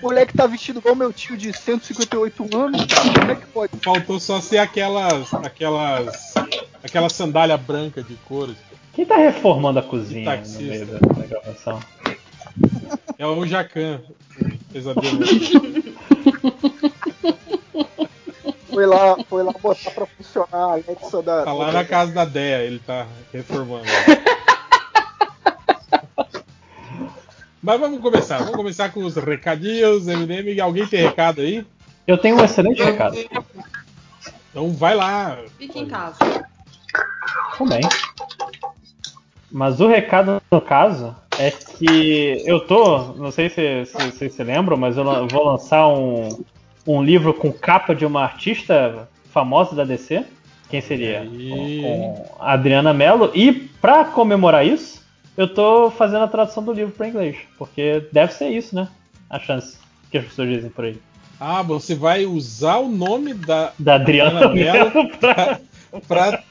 O 0.00 0.02
moleque 0.02 0.36
tá 0.36 0.46
vestido 0.46 0.78
igual 0.78 0.94
meu 0.94 1.12
tio 1.12 1.36
de 1.36 1.52
158 1.52 2.56
anos, 2.56 2.84
cara. 2.86 3.12
Como 3.20 3.32
é 3.32 3.34
que 3.34 3.46
pode? 3.46 3.72
Faltou 3.82 4.20
só 4.20 4.40
ser 4.40 4.58
aquelas. 4.58 5.32
aquelas. 5.32 6.34
aquela 6.82 7.08
sandália 7.08 7.56
branca 7.56 8.02
de 8.02 8.14
couro. 8.26 8.54
Quem 8.92 9.04
tá 9.04 9.16
reformando 9.16 9.78
a 9.78 9.82
cozinha 9.82 10.20
no 10.20 10.36
taxista. 10.36 10.62
meio 10.62 10.86
da, 10.86 10.98
da 10.98 11.26
gravação? 11.26 11.80
É 13.18 13.26
o 13.26 13.46
Jacan. 13.46 14.00
Pesadelo. 14.72 15.20
Foi 18.68 18.86
lá, 18.86 19.16
foi 19.28 19.42
lá 19.44 19.52
botar 19.52 19.90
pra 19.92 20.06
funcionar 20.06 20.48
a 20.52 20.72
Alexa 20.72 21.22
da. 21.22 21.44
Tá 21.44 21.52
lá 21.52 21.70
na 21.70 21.84
casa 21.84 22.12
da 22.12 22.24
Dea, 22.24 22.62
ele 22.62 22.80
tá 22.80 23.06
reformando. 23.32 23.84
Mas 27.64 27.80
vamos 27.80 27.98
começar. 28.00 28.38
Vamos 28.40 28.56
começar 28.56 28.90
com 28.92 29.00
os 29.04 29.16
recadinhos, 29.16 30.04
MDM. 30.06 30.60
Alguém 30.60 30.86
tem 30.86 31.00
recado 31.00 31.40
aí? 31.40 31.64
Eu 32.06 32.18
tenho 32.18 32.36
um 32.36 32.44
excelente 32.44 32.82
recado. 32.82 33.16
Então 34.50 34.70
vai 34.72 34.94
lá. 34.94 35.38
Fique 35.56 35.78
em 35.78 35.86
casa. 35.86 36.18
Também. 37.56 37.80
Mas 39.50 39.80
o 39.80 39.86
recado, 39.88 40.42
no 40.50 40.60
caso, 40.60 41.16
é 41.38 41.50
que 41.50 42.42
eu 42.44 42.60
tô. 42.60 43.14
Não 43.14 43.30
sei 43.30 43.48
se 43.48 43.86
se- 43.86 43.96
se 43.96 44.10
vocês 44.12 44.34
se 44.34 44.44
lembram, 44.44 44.76
mas 44.76 44.98
eu 44.98 45.26
vou 45.28 45.44
lançar 45.46 45.88
um, 45.88 46.28
um 46.86 47.02
livro 47.02 47.32
com 47.32 47.50
capa 47.50 47.94
de 47.94 48.04
uma 48.04 48.22
artista 48.24 49.08
famosa 49.32 49.74
da 49.74 49.84
DC. 49.84 50.24
Quem 50.68 50.80
seria? 50.82 51.20
Aí. 51.20 51.80
Com 51.80 52.26
a 52.40 52.52
Adriana 52.52 52.92
Mello. 52.92 53.30
E 53.32 53.52
pra 53.52 54.04
comemorar 54.04 54.66
isso, 54.66 55.02
eu 55.36 55.52
tô 55.52 55.90
fazendo 55.90 56.24
a 56.24 56.28
tradução 56.28 56.62
do 56.62 56.72
livro 56.72 56.92
pra 56.94 57.08
inglês. 57.08 57.36
Porque 57.58 58.06
deve 58.12 58.32
ser 58.32 58.48
isso, 58.48 58.74
né? 58.74 58.88
A 59.28 59.38
chance 59.38 59.76
que 60.10 60.18
as 60.18 60.24
pessoas 60.24 60.48
dizem 60.48 60.70
por 60.70 60.84
aí. 60.84 60.98
Ah, 61.40 61.62
você 61.62 61.94
vai 61.94 62.24
usar 62.24 62.76
o 62.76 62.88
nome 62.88 63.34
da, 63.34 63.72
Da 63.78 63.96
Adriana 63.96 64.46
Adriana 64.46 64.84
Mello 64.92 65.08
pra. 65.18 65.60
pra. 66.06 66.42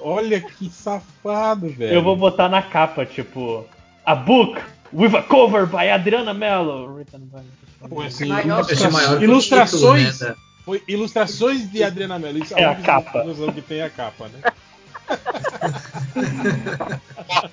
Olha 0.00 0.40
que 0.40 0.70
safado, 0.70 1.68
velho. 1.68 1.92
Eu 1.92 2.02
vou 2.02 2.16
botar 2.16 2.48
na 2.48 2.62
capa, 2.62 3.04
tipo, 3.04 3.66
a 4.04 4.14
book 4.14 4.58
with 4.92 5.14
a 5.14 5.22
cover 5.22 5.66
by 5.66 5.90
Adriana 5.90 6.32
Mello. 6.32 6.94
Written 6.94 7.20
by- 7.20 7.88
Pô, 7.88 8.00
assim, 8.02 8.30
o 8.32 9.22
ilustrações. 9.22 10.12
título, 10.12 10.30
né, 10.30 10.36
Foi 10.64 10.82
ilustrações 10.88 11.70
de 11.70 11.82
Adriana 11.84 12.18
Mello. 12.18 12.38
Isso 12.38 12.54
É 12.58 12.64
a 12.64 12.70
óbvio 12.70 12.84
capa. 12.86 13.24
que 13.54 13.62
tem 13.62 13.82
a 13.82 13.90
capa, 13.90 14.28
né? 14.28 14.52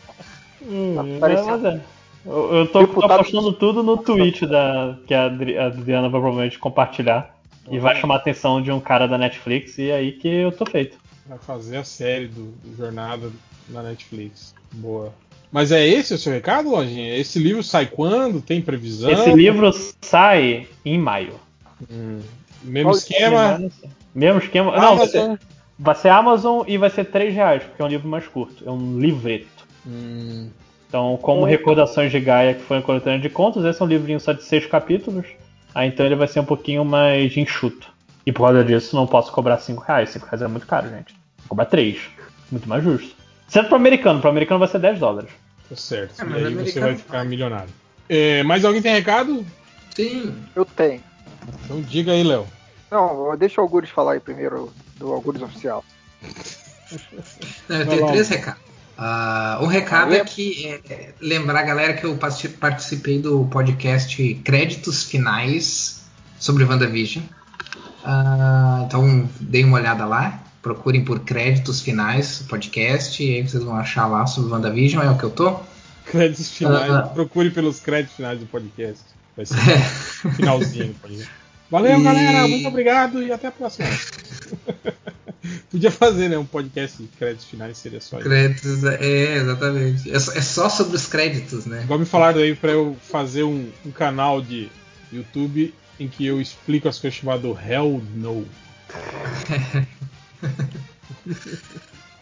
Hum, 0.68 1.18
mas 1.20 1.64
é. 1.64 1.82
Eu, 2.26 2.54
eu 2.56 2.66
tô, 2.68 2.80
tô 2.82 2.88
Deputado- 2.88 3.20
postando 3.24 3.54
tudo 3.54 3.82
no 3.84 3.98
tweet 3.98 4.46
da, 4.46 4.98
que 5.08 5.14
a 5.14 5.26
Adri- 5.26 5.58
a 5.58 5.68
Adriana 5.68 6.10
vai 6.10 6.20
provavelmente 6.20 6.60
compartilhar. 6.60 7.36
E 7.70 7.80
vai 7.80 7.96
chamar 7.98 8.16
a 8.16 8.18
atenção 8.18 8.62
de 8.62 8.72
um 8.72 8.80
cara 8.80 9.08
da 9.08 9.18
Netflix, 9.18 9.78
e 9.78 9.90
é 9.90 9.96
aí 9.96 10.14
que 10.14 10.28
eu 10.28 10.52
tô 10.54 10.66
feito. 10.66 10.98
Vai 11.28 11.38
fazer 11.38 11.76
a 11.78 11.84
série 11.84 12.28
do, 12.28 12.52
do 12.64 12.78
Jornada 12.78 13.30
na 13.70 13.84
Netflix. 13.84 14.56
Boa. 14.72 15.14
Mas 15.52 15.72
é 15.74 15.86
esse 15.86 16.14
o 16.14 16.18
seu 16.18 16.32
recado, 16.32 16.70
Lojinha? 16.70 17.18
Esse 17.18 17.40
livro 17.40 17.62
sai 17.62 17.86
quando? 17.86 18.42
Tem 18.42 18.62
previsão? 18.62 19.10
Esse 19.12 19.34
livro 19.34 19.70
sai 20.02 20.66
em 20.86 20.98
maio. 20.98 21.34
Hum, 21.92 22.20
mesmo 22.64 22.90
Qual 22.92 22.96
esquema. 22.98 23.70
Mesmo 24.16 24.40
esquema. 24.40 24.78
Não, 24.80 24.96
vai 24.98 25.08
ser, 25.08 25.18
Amazon. 25.20 25.38
vai 25.78 25.96
ser 25.96 26.10
Amazon 26.10 26.64
e 26.68 26.78
vai 26.78 26.90
ser 26.90 27.04
3 27.06 27.34
reais, 27.34 27.64
porque 27.64 27.82
é 27.82 27.86
um 27.86 27.90
livro 27.90 28.08
mais 28.08 28.26
curto. 28.28 28.64
É 28.66 28.72
um 28.72 28.98
livreto. 28.98 29.57
Hum, 29.88 30.50
Então, 30.90 31.18
como 31.22 31.46
Recordações 31.46 32.12
de 32.12 32.20
Gaia, 32.20 32.54
que 32.54 32.62
foi 32.64 32.78
uma 32.78 32.84
coletânea 32.84 33.20
de 33.20 33.30
contos, 33.30 33.64
esse 33.66 33.82
é 33.82 33.86
um 33.86 33.88
livrinho 33.88 34.20
só 34.20 34.34
de 34.34 34.44
seis 34.44 34.66
capítulos. 34.66 35.26
Aí 35.74 35.88
então 35.88 36.06
ele 36.06 36.16
vai 36.16 36.28
ser 36.28 36.40
um 36.40 36.46
pouquinho 36.46 36.84
mais 36.84 37.36
enxuto. 37.38 37.92
E 38.26 38.32
por 38.32 38.44
causa 38.44 38.64
disso, 38.64 38.96
não 38.96 39.08
posso 39.08 39.32
cobrar 39.32 39.58
5 39.58 39.82
reais. 39.84 40.10
5 40.10 40.26
reais 40.26 40.42
é 40.42 40.48
muito 40.48 40.68
caro, 40.68 40.90
gente. 40.90 41.14
Vou 41.40 41.50
cobrar 41.50 41.66
3. 41.66 41.98
Muito 42.52 42.68
mais 42.68 42.84
justo. 42.84 43.16
Exceto 43.48 43.68
pro 43.68 43.78
americano. 43.78 44.20
Pro 44.20 44.30
americano 44.30 44.60
vai 44.60 44.68
ser 44.68 44.80
10 44.80 45.00
dólares. 45.00 45.30
tá 45.70 45.76
certo. 45.76 46.22
É, 46.22 46.42
e 46.42 46.46
aí 46.46 46.54
você 46.56 46.80
vai 46.80 46.96
ficar 46.98 47.24
milionário. 47.24 47.70
É, 48.10 48.44
mais 48.44 48.66
alguém 48.66 48.82
tem 48.82 48.94
recado? 48.94 49.46
Sim. 49.96 50.36
Eu 50.56 50.66
tenho. 50.66 51.02
Então 51.64 51.82
diga 51.82 52.12
aí, 52.12 52.24
Léo. 52.24 52.46
Não, 52.92 53.38
deixa 53.38 53.62
o 53.62 53.64
Algures 53.64 53.90
falar 53.90 54.14
aí 54.14 54.20
primeiro 54.20 54.74
do 54.98 55.12
Algures 55.14 55.42
oficial. 55.42 55.84
Não, 57.70 57.78
eu 57.78 57.88
tenho 57.88 58.08
três 58.08 58.30
recados. 58.30 58.62
Uh, 58.98 59.64
um 59.64 59.68
recado 59.68 60.16
é 60.16 60.26
que 60.26 60.66
é, 60.90 61.14
lembrar, 61.22 61.62
galera, 61.62 61.94
que 61.94 62.04
eu 62.04 62.18
participei 62.18 63.20
do 63.20 63.46
podcast 63.46 64.34
Créditos 64.44 65.04
Finais 65.04 66.04
sobre 66.40 66.64
WandaVision. 66.64 67.24
Uh, 68.04 68.86
então, 68.86 69.30
deem 69.40 69.66
uma 69.66 69.78
olhada 69.78 70.06
lá. 70.06 70.44
Procurem 70.64 71.06
por 71.06 71.20
Créditos 71.20 71.82
Finais 71.82 72.44
podcast. 72.50 73.24
E 73.24 73.36
aí 73.36 73.48
vocês 73.48 73.64
vão 73.64 73.76
achar 73.76 74.08
lá 74.08 74.26
sobre 74.26 74.52
WandaVision. 74.52 75.04
É 75.04 75.12
o 75.12 75.18
que 75.18 75.26
eu 75.26 75.30
tô. 75.30 75.60
Créditos 76.06 76.52
Finais. 76.52 76.92
Uh, 76.92 77.10
Procure 77.14 77.52
pelos 77.52 77.80
créditos 77.80 78.16
finais 78.16 78.40
do 78.40 78.48
podcast. 78.48 79.04
Vai 79.36 79.46
ser 79.46 79.58
o 80.26 80.32
finalzinho. 80.34 80.96
Valeu, 81.70 82.00
e... 82.00 82.04
galera. 82.04 82.48
Muito 82.48 82.68
obrigado 82.68 83.22
e 83.22 83.32
até 83.32 83.48
a 83.48 83.52
próxima. 83.52 83.88
Podia 85.70 85.92
fazer, 85.92 86.30
né? 86.30 86.38
Um 86.38 86.46
podcast 86.46 87.02
de 87.02 87.10
créditos 87.10 87.46
finais 87.46 87.78
seria 87.78 88.00
só 88.00 88.20
isso. 88.20 88.28
Créditos, 88.28 88.84
é, 88.86 89.36
exatamente. 89.36 90.10
É, 90.10 90.16
é, 90.16 90.20
só 90.20 90.70
sobre 90.70 90.96
os 90.96 91.08
créditos, 91.08 91.66
né? 91.66 91.82
Igual 91.84 92.00
me 92.00 92.06
falaram 92.06 92.40
aí 92.40 92.56
pra 92.56 92.72
eu 92.72 92.96
fazer 93.02 93.44
um, 93.44 93.70
um 93.86 93.92
canal 93.92 94.42
de 94.42 94.70
YouTube 95.12 95.74
em 96.00 96.08
que 96.08 96.26
eu 96.26 96.40
explico 96.40 96.88
as 96.88 97.00
coisas 97.00 97.20
chamado 97.20 97.58
Hell 97.60 98.02
No. 98.16 98.46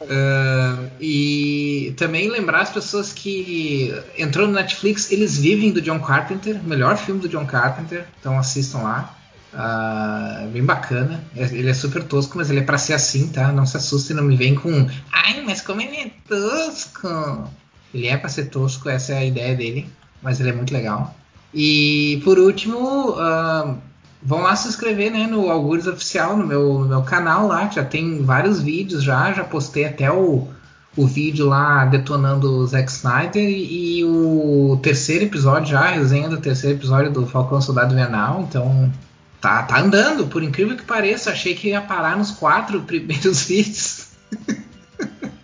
Uh, 0.02 0.90
e 1.00 1.94
também 1.98 2.30
lembrar 2.30 2.62
as 2.62 2.72
pessoas 2.72 3.14
que 3.14 3.94
entrou 4.18 4.48
no 4.48 4.54
Netflix, 4.54 5.12
eles 5.12 5.38
vivem 5.38 5.72
do 5.72 5.82
John 5.82 6.00
Carpenter, 6.00 6.64
melhor 6.64 6.98
filme 6.98 7.22
do 7.22 7.30
John 7.30 7.46
Carpenter, 7.46 8.06
então 8.20 8.40
assistam 8.40 8.80
lá. 8.80 9.16
Uh, 9.56 10.50
bem 10.50 10.66
bacana. 10.66 11.24
Ele 11.34 11.70
é 11.70 11.74
super 11.74 12.04
tosco, 12.04 12.38
mas 12.38 12.50
ele 12.50 12.60
é 12.60 12.64
pra 12.64 12.78
ser 12.78 12.94
assim, 12.94 13.30
tá? 13.30 13.54
Não 13.54 13.66
se 13.66 13.78
assuste 13.78 14.14
não 14.14 14.24
me 14.24 14.36
vem 14.36 14.54
com. 14.54 14.88
Ai, 15.12 15.42
mas 15.46 15.62
como 15.62 15.82
ele 15.82 15.96
é 15.96 16.12
tosco! 16.28 17.50
Ele 17.94 18.08
é 18.08 18.18
pra 18.18 18.28
ser 18.28 18.50
tosco, 18.50 18.90
essa 18.90 19.14
é 19.14 19.20
a 19.20 19.26
ideia 19.26 19.56
dele, 19.56 19.90
mas 20.22 20.42
ele 20.42 20.50
é 20.50 20.54
muito 20.54 20.74
legal. 20.74 21.16
E 21.54 22.22
por 22.26 22.38
último, 22.38 23.12
uh, 23.12 23.78
vão 24.22 24.42
lá 24.42 24.54
se 24.58 24.68
inscrever 24.68 25.10
né, 25.10 25.26
no 25.26 25.50
Algures 25.50 25.88
Oficial, 25.88 26.36
no 26.36 26.46
meu, 26.46 26.80
no 26.80 26.88
meu 26.90 27.02
canal 27.04 27.48
lá, 27.48 27.68
que 27.68 27.76
já 27.76 27.86
tem 27.86 28.22
vários 28.24 28.62
vídeos 28.62 29.02
já, 29.02 29.32
já 29.32 29.46
postei 29.46 29.86
até 29.86 30.12
o, 30.12 30.50
o 30.98 31.08
vídeo 31.08 31.48
lá 31.48 31.86
detonando 31.86 32.52
o 32.52 32.68
Zack 32.68 32.92
Snyder 32.92 33.42
e, 33.42 34.00
e 34.00 34.04
o 34.04 34.78
terceiro 34.84 35.24
episódio 35.24 35.72
já, 35.72 35.80
a 35.80 35.92
resenha 35.92 36.28
do 36.28 36.42
terceiro 36.42 36.78
episódio 36.78 37.14
do 37.14 37.26
Falcão 37.26 37.62
Soldado 37.62 37.94
Invernal, 37.94 38.46
então 38.50 38.92
tá, 39.42 39.64
tá 39.64 39.80
andando, 39.80 40.28
por 40.28 40.44
incrível 40.44 40.76
que 40.76 40.84
pareça. 40.84 41.32
Achei 41.32 41.56
que 41.56 41.70
ia 41.70 41.82
parar 41.82 42.18
nos 42.18 42.32
quatro 42.32 42.82
primeiros 42.82 43.44
vídeos. 43.48 44.08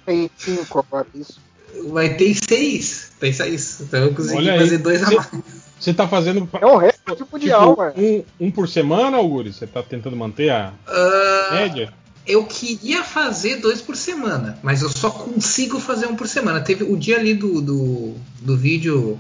Tem 0.06 0.30
cinco 0.38 0.80
agora, 0.80 1.08
isso. 1.14 1.40
Vai 1.90 2.16
ter 2.16 2.36
seis. 2.36 3.12
Tem 3.20 3.32
seis. 3.32 3.82
Então 3.82 4.02
eu 4.02 4.14
consegui 4.14 4.38
Olha 4.38 4.58
fazer 4.60 4.76
aí. 4.76 4.82
dois 4.82 5.04
a 5.04 5.12
mais. 5.12 5.30
Você 5.80 5.94
tá 5.94 6.08
fazendo. 6.08 6.48
É 6.60 6.66
o 6.66 6.78
recorde 6.78 7.24
tipo 7.24 7.28
mundial, 7.32 7.76
tipo, 7.76 8.02
um, 8.02 8.48
um, 8.48 8.52
por 8.52 8.70
semana, 8.70 9.18
Auguri? 9.18 9.52
Você 9.52 9.66
tá 9.66 9.82
tentando 9.82 10.16
manter 10.16 10.50
a 10.52 10.74
uh, 10.88 11.56
média? 11.56 11.92
Eu 12.28 12.46
queria 12.46 13.04
fazer 13.04 13.56
dois 13.56 13.82
por 13.82 13.96
semana, 13.96 14.60
mas 14.62 14.84
eu 14.84 14.90
só 14.90 15.10
consigo 15.10 15.80
fazer 15.80 16.06
um 16.06 16.16
por 16.16 16.28
semana. 16.28 16.62
Teve 16.62 16.84
o 16.84 16.96
dia 16.96 17.18
ali 17.18 17.34
do, 17.34 17.62
do, 17.62 18.16
do 18.40 18.56
vídeo 18.56 19.20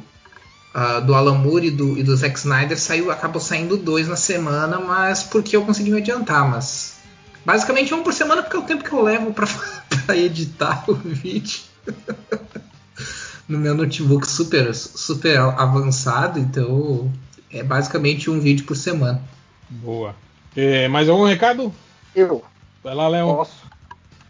uh, 0.75 1.01
do 1.01 1.13
Alan 1.13 1.37
Moore 1.37 1.67
e 1.67 1.71
do, 1.71 1.97
e 1.97 2.03
do 2.03 2.15
Zack 2.15 2.37
Snyder 2.37 2.79
saiu, 2.79 3.11
acabou 3.11 3.41
saindo 3.41 3.77
dois 3.77 4.07
na 4.07 4.15
semana, 4.15 4.79
mas 4.79 5.23
porque 5.23 5.55
eu 5.55 5.65
consegui 5.65 5.91
me 5.91 5.97
adiantar, 5.97 6.49
mas 6.49 6.99
basicamente 7.45 7.93
um 7.93 8.03
por 8.03 8.13
semana 8.13 8.43
porque 8.43 8.57
é 8.57 8.59
o 8.59 8.63
tempo 8.63 8.83
que 8.83 8.91
eu 8.91 9.01
levo 9.01 9.33
para 9.33 9.47
editar 10.15 10.83
o 10.87 10.93
vídeo. 10.93 11.61
no 13.47 13.57
meu 13.57 13.75
notebook 13.75 14.25
super 14.25 14.73
super 14.73 15.37
avançado, 15.39 16.39
então 16.39 17.11
é 17.51 17.61
basicamente 17.61 18.29
um 18.29 18.39
vídeo 18.39 18.65
por 18.65 18.77
semana. 18.77 19.21
Boa. 19.69 20.15
É, 20.55 20.87
mais 20.87 21.09
algum 21.09 21.25
recado? 21.25 21.73
Eu. 22.15 22.43
Vai 22.83 22.95
lá, 22.95 23.07
Léo. 23.07 23.35
Posso. 23.35 23.69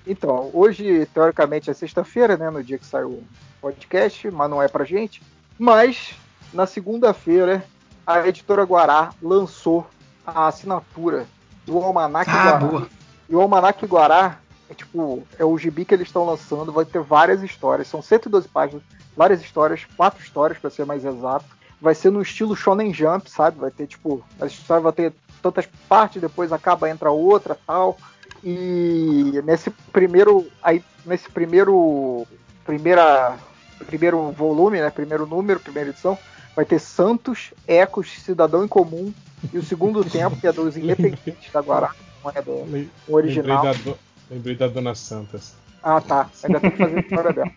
Então, 0.05 0.49
hoje, 0.53 1.05
teoricamente, 1.13 1.69
é 1.69 1.73
sexta-feira, 1.73 2.35
né? 2.35 2.49
No 2.49 2.63
dia 2.63 2.77
que 2.77 2.85
saiu 2.85 3.09
o 3.09 3.23
podcast, 3.61 4.29
mas 4.31 4.49
não 4.49 4.61
é 4.61 4.67
pra 4.67 4.83
gente. 4.83 5.21
Mas 5.57 6.15
na 6.53 6.65
segunda-feira, 6.65 7.63
a 8.05 8.27
editora 8.27 8.63
Guará 8.63 9.11
lançou 9.21 9.87
a 10.25 10.47
assinatura 10.47 11.25
do 11.65 11.77
Almanac 11.77 12.29
ah, 12.29 12.33
Guará. 12.33 12.57
Boa. 12.57 12.87
E 13.29 13.35
o 13.35 13.41
Almanac 13.41 13.85
Guará 13.85 14.37
é 14.69 14.73
tipo, 14.73 15.23
é 15.37 15.45
o 15.45 15.57
gibi 15.57 15.85
que 15.85 15.93
eles 15.93 16.07
estão 16.07 16.25
lançando, 16.25 16.71
vai 16.71 16.85
ter 16.85 17.01
várias 17.01 17.43
histórias, 17.43 17.87
são 17.87 18.01
112 18.01 18.47
páginas, 18.47 18.83
várias 19.15 19.41
histórias, 19.41 19.85
quatro 19.97 20.21
histórias 20.23 20.57
para 20.57 20.69
ser 20.69 20.85
mais 20.85 21.03
exato. 21.03 21.45
Vai 21.81 21.95
ser 21.95 22.11
no 22.11 22.21
estilo 22.21 22.55
Shonen 22.55 22.93
Jump, 22.93 23.29
sabe? 23.29 23.59
Vai 23.59 23.71
ter 23.71 23.87
tipo, 23.87 24.23
a 24.39 24.45
história 24.45 24.83
vai 24.83 24.91
ter 24.93 25.13
tantas 25.41 25.65
partes, 25.89 26.21
depois 26.21 26.53
acaba 26.53 26.89
entra 26.89 27.11
outra, 27.11 27.57
tal. 27.65 27.97
E 28.43 29.41
nesse 29.43 29.69
primeiro 29.69 30.47
aí 30.63 30.83
nesse 31.05 31.29
primeiro 31.29 32.25
primeira 32.65 33.37
primeiro 33.85 34.31
volume, 34.31 34.79
né, 34.79 34.89
primeiro 34.89 35.25
número, 35.25 35.59
primeira 35.59 35.89
edição, 35.89 36.17
vai 36.55 36.65
ter 36.65 36.79
Santos, 36.79 37.53
Ecos, 37.67 38.11
Cidadão 38.11 38.63
em 38.63 38.67
Comum 38.67 39.13
e 39.53 39.57
o 39.57 39.63
segundo 39.63 40.03
tempo, 40.05 40.35
que 40.37 40.47
é 40.47 40.51
dos 40.51 40.77
Independentes 40.77 41.51
da 41.51 41.61
Guará, 41.61 41.93
não 42.23 42.31
é 42.33 42.41
do 42.41 42.89
original. 43.07 43.63
Lembrei 43.63 43.83
da, 43.83 43.91
do, 43.91 43.99
lembrei 44.29 44.55
da 44.55 44.67
Dona 44.67 44.95
Santas. 44.95 45.55
Ah, 45.83 45.99
tá. 45.99 46.29
Ainda 46.43 46.59
tem 46.59 46.71
que 46.71 46.77
fazer 46.77 46.97
a 46.97 47.01
história 47.01 47.33
dela. 47.33 47.51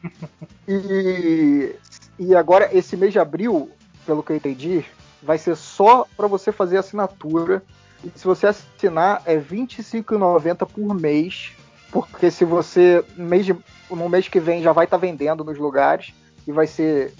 E, 0.66 1.76
e 2.18 2.34
agora, 2.34 2.70
esse 2.72 2.96
mês 2.96 3.12
de 3.12 3.18
abril, 3.18 3.70
pelo 4.06 4.22
que 4.22 4.32
eu 4.32 4.36
entendi, 4.36 4.84
vai 5.22 5.36
ser 5.36 5.56
só 5.56 6.06
para 6.16 6.26
você 6.26 6.50
fazer 6.50 6.78
assinatura. 6.78 7.62
E 8.02 8.10
se 8.18 8.24
você 8.24 8.46
assinar, 8.46 9.22
é 9.26 9.34
R$ 9.34 9.44
25,90 9.50 10.66
por 10.66 10.94
mês. 10.94 11.52
Porque 11.92 12.30
se 12.30 12.44
você, 12.44 13.04
no 13.16 13.26
mês, 13.26 13.44
de, 13.44 13.54
no 13.90 14.08
mês 14.08 14.26
que 14.26 14.40
vem, 14.40 14.62
já 14.62 14.72
vai 14.72 14.86
estar 14.86 14.98
tá 14.98 15.00
vendendo 15.00 15.44
nos 15.44 15.58
lugares. 15.58 16.14
E 16.46 16.52
vai 16.52 16.66
ser 16.66 17.12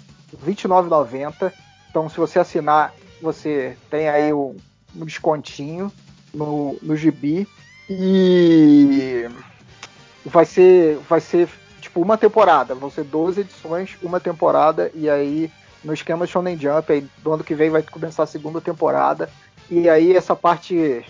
R$ 0.43 0.53
29,90. 0.53 1.53
Então, 1.95 2.09
se 2.09 2.17
você 2.17 2.39
assinar, 2.39 2.93
você 3.21 3.77
tem 3.89 4.09
aí 4.09 4.33
um, 4.33 4.57
um 4.93 5.05
descontinho 5.05 5.89
no, 6.33 6.77
no 6.81 6.93
gibi. 6.93 7.47
E 7.89 9.29
vai 10.25 10.43
ser, 10.43 10.97
vai 11.07 11.21
ser 11.21 11.47
tipo 11.79 12.01
uma 12.01 12.17
temporada. 12.17 12.75
Vão 12.75 12.91
ser 12.91 13.05
12 13.05 13.39
edições, 13.39 13.95
uma 14.03 14.19
temporada. 14.19 14.91
E 14.93 15.09
aí, 15.09 15.49
no 15.85 15.93
esquema 15.93 16.27
Shonen 16.27 16.59
Jump, 16.59 16.91
aí, 16.91 17.07
do 17.23 17.31
ano 17.31 17.45
que 17.45 17.55
vem 17.55 17.69
vai 17.69 17.81
começar 17.81 18.23
a 18.23 18.27
segunda 18.27 18.59
temporada. 18.59 19.29
E 19.71 19.87
aí, 19.87 20.13
essa 20.13 20.35
parte. 20.35 21.01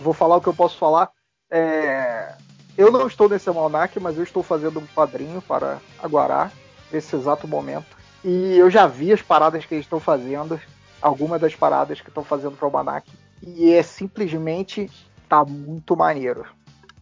Vou 0.00 0.14
falar 0.14 0.36
o 0.36 0.40
que 0.40 0.48
eu 0.48 0.54
posso 0.54 0.78
falar. 0.78 1.10
É, 1.50 2.34
eu 2.78 2.90
não 2.90 3.06
estou 3.06 3.28
nesse 3.28 3.46
almanac, 3.50 4.00
mas 4.00 4.16
eu 4.16 4.24
estou 4.24 4.42
fazendo 4.42 4.80
um 4.80 4.86
quadrinho 4.94 5.42
para 5.42 5.80
Aguará 6.02 6.50
nesse 6.90 7.14
exato 7.14 7.46
momento. 7.46 7.99
E 8.24 8.56
eu 8.56 8.70
já 8.70 8.86
vi 8.86 9.12
as 9.12 9.22
paradas 9.22 9.64
que 9.64 9.74
eles 9.74 9.86
estão 9.86 10.00
fazendo, 10.00 10.60
algumas 11.00 11.40
das 11.40 11.54
paradas 11.54 12.00
que 12.00 12.08
estão 12.08 12.22
fazendo 12.22 12.56
pro 12.56 12.66
Almanac, 12.66 13.10
e 13.42 13.72
é 13.72 13.82
simplesmente 13.82 14.90
tá 15.28 15.44
muito 15.44 15.96
maneiro. 15.96 16.44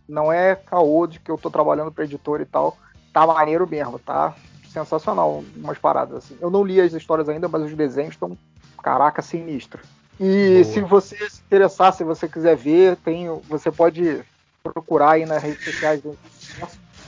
Não 0.08 0.32
é 0.32 0.54
caô 0.54 1.06
de 1.06 1.18
que 1.18 1.30
eu 1.30 1.36
tô 1.36 1.50
trabalhando 1.50 1.90
para 1.90 2.04
editor 2.04 2.40
e 2.40 2.44
tal, 2.44 2.76
tá 3.12 3.26
maneiro 3.26 3.66
mesmo, 3.68 3.98
tá 3.98 4.34
sensacional 4.72 5.42
umas 5.56 5.78
paradas 5.78 6.18
assim. 6.18 6.36
Eu 6.40 6.50
não 6.50 6.62
li 6.62 6.80
as 6.80 6.92
histórias 6.92 7.28
ainda, 7.28 7.48
mas 7.48 7.62
os 7.62 7.74
desenhos 7.74 8.14
estão 8.14 8.36
caraca 8.82 9.22
sinistro. 9.22 9.82
E 10.20 10.62
Boa. 10.62 10.64
se 10.64 10.80
você 10.80 11.30
se 11.30 11.40
interessar, 11.40 11.92
se 11.92 12.04
você 12.04 12.28
quiser 12.28 12.56
ver, 12.56 12.96
tem, 12.96 13.28
você 13.48 13.70
pode 13.70 14.22
procurar 14.62 15.12
aí 15.12 15.26
nas 15.26 15.42
redes 15.42 15.64
sociais 15.64 16.00
do 16.02 16.16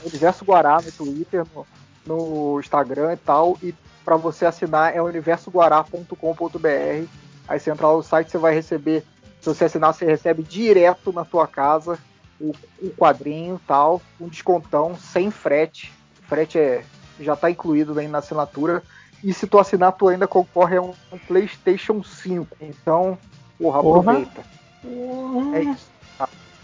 Universo 0.03 0.45
Guará 0.45 0.79
no 0.81 0.91
Twitter, 0.91 1.45
no, 1.53 1.67
no 2.05 2.59
Instagram 2.59 3.13
e 3.13 3.17
tal, 3.17 3.57
e 3.61 3.73
para 4.03 4.15
você 4.15 4.45
assinar 4.45 4.95
é 4.95 5.01
universoguará.com.br. 5.01 7.07
Aí 7.47 7.59
você 7.59 7.71
entrar 7.71 7.89
no 7.89 8.03
site, 8.03 8.31
você 8.31 8.37
vai 8.37 8.53
receber. 8.53 9.03
Se 9.39 9.47
você 9.47 9.65
assinar, 9.65 9.93
você 9.93 10.05
recebe 10.05 10.43
direto 10.43 11.11
na 11.11 11.25
tua 11.25 11.47
casa 11.47 11.97
o, 12.39 12.53
o 12.81 12.89
quadrinho 12.91 13.59
tal, 13.67 14.01
um 14.19 14.27
descontão, 14.27 14.95
sem 14.97 15.29
frete. 15.29 15.91
O 16.19 16.27
frete 16.27 16.57
é, 16.57 16.83
já 17.19 17.33
está 17.33 17.49
incluído 17.49 17.97
aí 17.99 18.07
na 18.07 18.19
assinatura. 18.19 18.83
E 19.23 19.33
se 19.33 19.45
tu 19.45 19.59
assinar, 19.59 19.91
tu 19.93 20.07
ainda 20.07 20.27
concorre 20.27 20.77
a 20.77 20.81
um, 20.81 20.93
um 21.11 21.17
PlayStation 21.17 22.03
5. 22.03 22.57
Então, 22.59 23.17
porra, 23.59 23.81
porra. 23.81 23.99
aproveita. 23.99 24.43
Porra. 24.81 25.57
É 25.57 25.63
isso. 25.63 25.90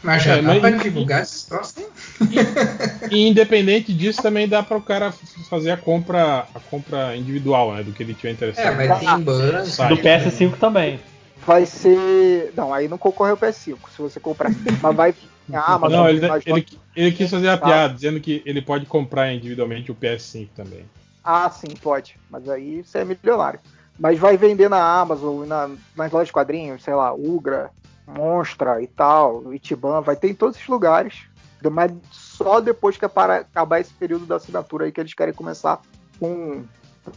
Mas 0.08 0.24
já 0.24 0.36
É, 0.38 0.42
dá 0.42 0.48
mas- 0.48 0.60
pra 0.62 0.70
divulgar 0.72 1.22
esses 1.22 1.44
troços, 1.44 1.76
hein? 1.78 1.88
E 3.12 3.28
independente 3.28 3.94
disso, 3.94 4.22
também 4.22 4.48
dá 4.48 4.64
para 4.64 4.78
o 4.78 4.82
cara 4.82 5.12
fazer 5.50 5.72
a 5.72 5.76
compra, 5.76 6.48
a 6.56 6.60
compra 6.72 7.14
individual, 7.18 7.76
né? 7.76 7.84
Do 7.84 7.92
que 7.92 8.04
ele 8.04 8.14
tiver 8.14 8.32
interessado. 8.32 8.66
É, 8.82 8.88
vai 8.88 9.00
ter 9.00 9.06
em 9.06 9.20
banco. 9.22 9.66
Site. 9.66 9.90
Do 9.90 10.02
PS5 10.02 10.58
também. 10.58 10.98
Vai 11.46 11.66
ser. 11.66 12.54
Não, 12.56 12.74
aí 12.74 12.88
não 12.88 12.98
concorre 12.98 13.32
ao 13.32 13.38
PS5, 13.38 13.78
se 13.94 14.02
você 14.02 14.18
comprar. 14.18 14.50
Mas 14.82 14.96
vai 14.96 15.12
vir 15.12 15.30
a 15.54 15.74
Amazon. 15.74 15.98
Não, 16.00 16.10
ele, 16.10 16.26
mas 16.26 16.44
ele, 16.48 16.66
ele 16.96 17.12
quis 17.12 17.30
fazer 17.30 17.50
a 17.50 17.58
Tá. 17.58 17.66
piada, 17.66 17.94
dizendo 17.94 18.22
que 18.22 18.42
ele 18.46 18.62
pode 18.62 18.86
comprar 18.86 19.34
individualmente 19.34 19.92
o 19.92 19.96
PS5 19.96 20.48
também. 20.56 20.86
Ah, 21.22 21.50
sim, 21.50 21.68
pode. 21.82 22.16
Mas 22.30 22.48
aí 22.48 22.82
você 22.82 23.00
é 23.00 23.04
milionário. 23.06 23.60
Mas 24.00 24.18
vai 24.18 24.38
vender 24.38 24.70
na 24.70 24.82
Amazon, 25.02 25.46
na, 25.46 25.70
nas 25.98 26.12
lojas 26.14 26.28
de 26.28 26.34
quadrinhos, 26.34 26.82
sei 26.82 26.94
lá, 26.94 27.14
Ugra, 27.14 27.72
Monstra 28.08 28.82
e 28.82 28.88
tal, 28.88 29.54
Itiban, 29.54 30.02
vai 30.02 30.16
ter 30.16 30.30
em 30.30 30.34
todos 30.34 30.56
esses 30.56 30.68
lugares. 30.68 31.26
Mas 31.72 31.92
só 32.12 32.62
depois 32.62 32.98
que 32.98 33.08
para 33.08 33.38
acabar 33.38 33.80
esse 33.80 33.92
período 33.94 34.26
da 34.26 34.38
assinatura 34.38 34.86
aí 34.86 34.92
que 34.92 35.02
eles 35.02 35.14
querem 35.14 35.34
começar 35.34 35.82
com. 36.20 36.64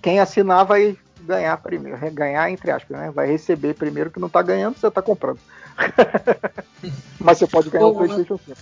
Quem 0.03 0.19
assinar 0.19 0.65
vai 0.65 0.97
ganhar 1.21 1.57
primeiro. 1.59 1.99
Ganhar, 2.13 2.51
entre 2.51 2.71
aspas, 2.71 2.97
né? 2.97 3.11
Vai 3.11 3.27
receber 3.27 3.75
primeiro 3.75 4.11
que 4.11 4.21
não 4.21 4.29
tá 4.29 4.43
ganhando, 4.43 4.77
você 4.77 4.91
tá 4.91 5.03
comprando. 5.03 5.39
Mas 7.21 7.39
você 7.39 7.47
pode 7.47 7.71
ganhar 7.71 7.87
o 7.87 7.95
PlayStation 7.95 8.39
5. 8.39 8.57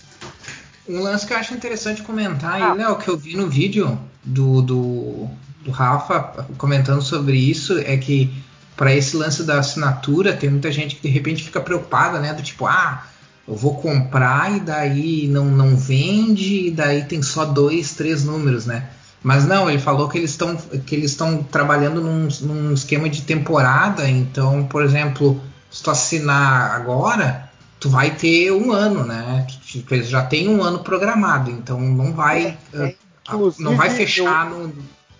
Um 0.89 1.03
lance 1.03 1.27
que 1.27 1.33
eu 1.33 1.37
acho 1.37 1.55
interessante 1.55 2.03
comentar 2.03 2.55
aí, 2.55 2.63
Ah. 2.63 2.73
Léo, 2.73 2.97
que 2.99 3.09
eu 3.09 3.17
vi 3.17 3.37
no 3.37 3.49
vídeo 3.49 3.99
do, 4.25 4.63
do, 4.63 5.29
do 5.63 5.71
Rafa 5.71 6.47
comentando 6.57 7.03
sobre 7.03 7.37
isso, 7.37 7.79
é 7.79 7.97
que 7.97 8.33
para 8.79 8.95
esse 8.95 9.17
lance 9.17 9.43
da 9.43 9.59
assinatura, 9.59 10.33
tem 10.33 10.49
muita 10.49 10.71
gente 10.71 10.95
que 10.95 11.03
de 11.03 11.09
repente 11.09 11.43
fica 11.43 11.61
preocupada, 11.61 12.21
né? 12.21 12.33
Do 12.33 12.43
tipo, 12.43 12.65
ah, 12.65 13.05
eu 13.47 13.57
vou 13.57 13.75
comprar 13.75 14.57
e 14.57 14.61
daí 14.61 15.27
não, 15.27 15.47
não 15.47 15.77
vende, 15.77 16.69
e 16.69 16.71
daí 16.71 17.03
tem 17.03 17.21
só 17.21 17.45
dois, 17.45 17.95
três 17.95 18.25
números, 18.25 18.67
né? 18.67 18.89
Mas 19.21 19.45
não, 19.45 19.69
ele 19.69 19.81
falou 19.81 20.09
que 20.09 20.17
eles 20.17 20.31
estão 20.31 20.57
que 20.57 20.95
eles 20.95 21.11
estão 21.11 21.43
trabalhando 21.43 22.01
num, 22.01 22.29
num 22.43 22.73
esquema 22.73 23.09
de 23.09 23.23
temporada, 23.23 24.09
então, 24.09 24.65
por 24.65 24.85
exemplo, 24.85 25.41
se 25.69 25.83
tu 25.83 25.91
assinar 25.91 26.71
agora, 26.71 27.51
tu 27.81 27.91
vai 27.91 28.13
ter 28.13 28.53
um 28.53 28.71
ano, 28.71 29.05
né? 29.05 29.45
Tipo, 29.65 29.93
eles 29.95 30.09
já 30.09 30.23
tem 30.23 30.49
um 30.49 30.63
ano 30.63 30.79
programado, 30.79 31.51
então 31.51 31.81
não 31.81 32.13
vai 32.13 32.57
É, 32.73 32.95
ah, 33.27 33.35
inclusive, 33.35 33.65
não 33.65 33.77
vai 33.77 33.91
fechar 33.91 34.49
no 34.49 34.73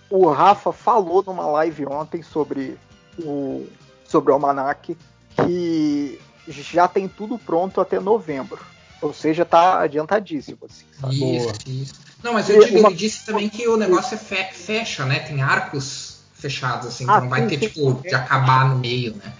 o 0.09 0.27
Rafa 0.31 0.73
falou 0.73 1.23
numa 1.23 1.45
live 1.45 1.85
ontem 1.85 2.23
sobre 2.23 2.77
o 3.17 3.67
sobre 4.07 4.31
o 4.31 4.33
Almanac 4.33 4.97
que 5.35 6.19
já 6.47 6.87
tem 6.87 7.07
tudo 7.07 7.37
pronto 7.37 7.79
até 7.79 7.99
novembro. 7.99 8.59
Ou 9.01 9.13
seja, 9.13 9.45
tá 9.45 9.79
adiantadíssimo, 9.81 10.57
assim, 10.65 10.85
sabe? 10.99 11.35
Isso, 11.37 11.53
isso. 11.67 11.95
Não, 12.23 12.33
mas 12.33 12.49
eu 12.49 12.59
digo, 12.65 12.79
uma- 12.79 12.89
ele 12.89 12.97
disse 12.97 13.25
também 13.25 13.47
que 13.47 13.65
o 13.67 13.77
negócio 13.77 14.15
é 14.15 14.17
fe- 14.17 14.51
fecha, 14.51 15.05
né? 15.05 15.19
Tem 15.19 15.41
arcos 15.41 16.19
fechados, 16.33 16.87
assim, 16.87 17.05
Ah, 17.05 17.11
então 17.11 17.21
não 17.21 17.29
vai 17.29 17.41
sim, 17.43 17.47
ter, 17.47 17.59
sim. 17.59 17.67
tipo, 17.67 17.93
de 18.01 18.13
acabar 18.15 18.67
no 18.67 18.77
meio, 18.77 19.15
né? 19.15 19.33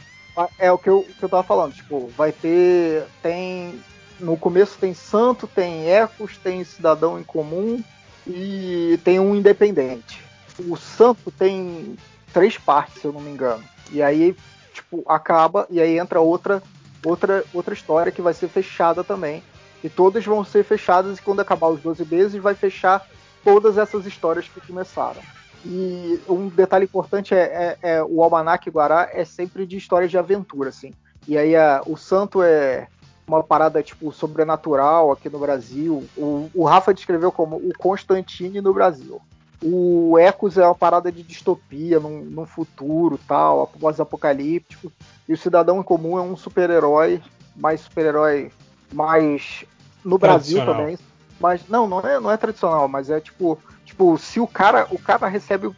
É 0.57 0.71
o 0.71 0.77
que 0.77 0.89
eu, 0.89 1.05
que 1.17 1.23
eu 1.23 1.27
tava 1.27 1.43
falando, 1.43 1.73
tipo, 1.73 2.09
vai 2.15 2.31
ter. 2.31 3.05
Tem. 3.21 3.81
No 4.19 4.37
começo 4.37 4.77
tem 4.79 4.93
Santo, 4.93 5.47
tem 5.47 5.89
Ecos, 5.89 6.37
tem 6.37 6.63
Cidadão 6.63 7.19
em 7.19 7.23
Comum 7.23 7.81
e 8.27 8.97
tem 9.03 9.19
um 9.19 9.35
Independente. 9.35 10.21
O 10.59 10.77
Santo 10.77 11.31
tem 11.31 11.97
três 12.33 12.57
partes, 12.57 13.01
se 13.01 13.05
eu 13.07 13.13
não 13.13 13.21
me 13.21 13.29
engano. 13.31 13.63
E 13.91 14.01
aí, 14.01 14.35
tipo, 14.73 15.03
acaba 15.07 15.65
e 15.69 15.79
aí 15.81 15.97
entra 15.97 16.19
outra 16.19 16.61
outra 17.03 17.43
outra 17.53 17.73
história 17.73 18.11
que 18.11 18.21
vai 18.21 18.33
ser 18.33 18.47
fechada 18.47 19.03
também. 19.03 19.43
E 19.83 19.89
todas 19.89 20.25
vão 20.25 20.43
ser 20.43 20.63
fechadas 20.63 21.17
e 21.17 21.21
quando 21.21 21.39
acabar 21.39 21.67
os 21.69 21.79
12 21.81 22.03
meses 22.05 22.41
vai 22.41 22.53
fechar 22.53 23.05
todas 23.43 23.77
essas 23.77 24.05
histórias 24.05 24.47
que 24.47 24.59
começaram. 24.65 25.21
E 25.65 26.19
um 26.27 26.47
detalhe 26.47 26.85
importante 26.85 27.33
é, 27.33 27.77
é- 27.81 27.89
é 27.97 28.03
o 28.03 28.21
Almanac 28.23 28.69
Guará 28.69 29.09
é 29.13 29.23
sempre 29.25 29.65
de 29.65 29.77
histórias 29.77 30.11
de 30.11 30.17
aventura, 30.17 30.69
assim. 30.69 30.93
E 31.27 31.37
aí 31.37 31.55
a- 31.55 31.81
o 31.85 31.95
Santo 31.97 32.41
é 32.43 32.87
uma 33.27 33.43
parada 33.43 33.81
tipo 33.83 34.11
sobrenatural 34.11 35.11
aqui 35.11 35.29
no 35.29 35.39
Brasil. 35.39 36.03
O, 36.17 36.49
o 36.53 36.63
Rafa 36.65 36.93
descreveu 36.93 37.31
como 37.31 37.55
o 37.57 37.71
Constantine 37.77 38.59
no 38.61 38.73
Brasil. 38.73 39.21
O 39.61 40.17
Ecos 40.17 40.57
é 40.57 40.65
uma 40.65 40.75
parada 40.75 41.11
de 41.11 41.21
distopia 41.21 41.99
num, 41.99 42.23
num 42.23 42.45
futuro 42.45 43.19
tal, 43.27 43.67
pós-apocalíptico. 43.79 44.91
E 45.27 45.33
o 45.33 45.37
Cidadão 45.37 45.79
em 45.79 45.83
Comum 45.83 46.17
é 46.17 46.21
um 46.21 46.37
super-herói, 46.37 47.21
mais 47.55 47.81
super-herói, 47.81 48.51
mais 48.93 49.65
no 50.03 50.17
Brasil 50.17 50.65
também. 50.65 50.97
Mas 51.39 51.67
não, 51.67 51.87
não 51.87 51.99
é, 51.99 52.19
não 52.19 52.31
é 52.31 52.37
tradicional, 52.37 52.87
mas 52.87 53.09
é 53.09 53.19
tipo, 53.19 53.59
tipo, 53.83 54.17
se 54.17 54.39
o 54.39 54.47
cara, 54.47 54.87
o 54.91 54.99
cara 54.99 55.27
recebe 55.27 55.69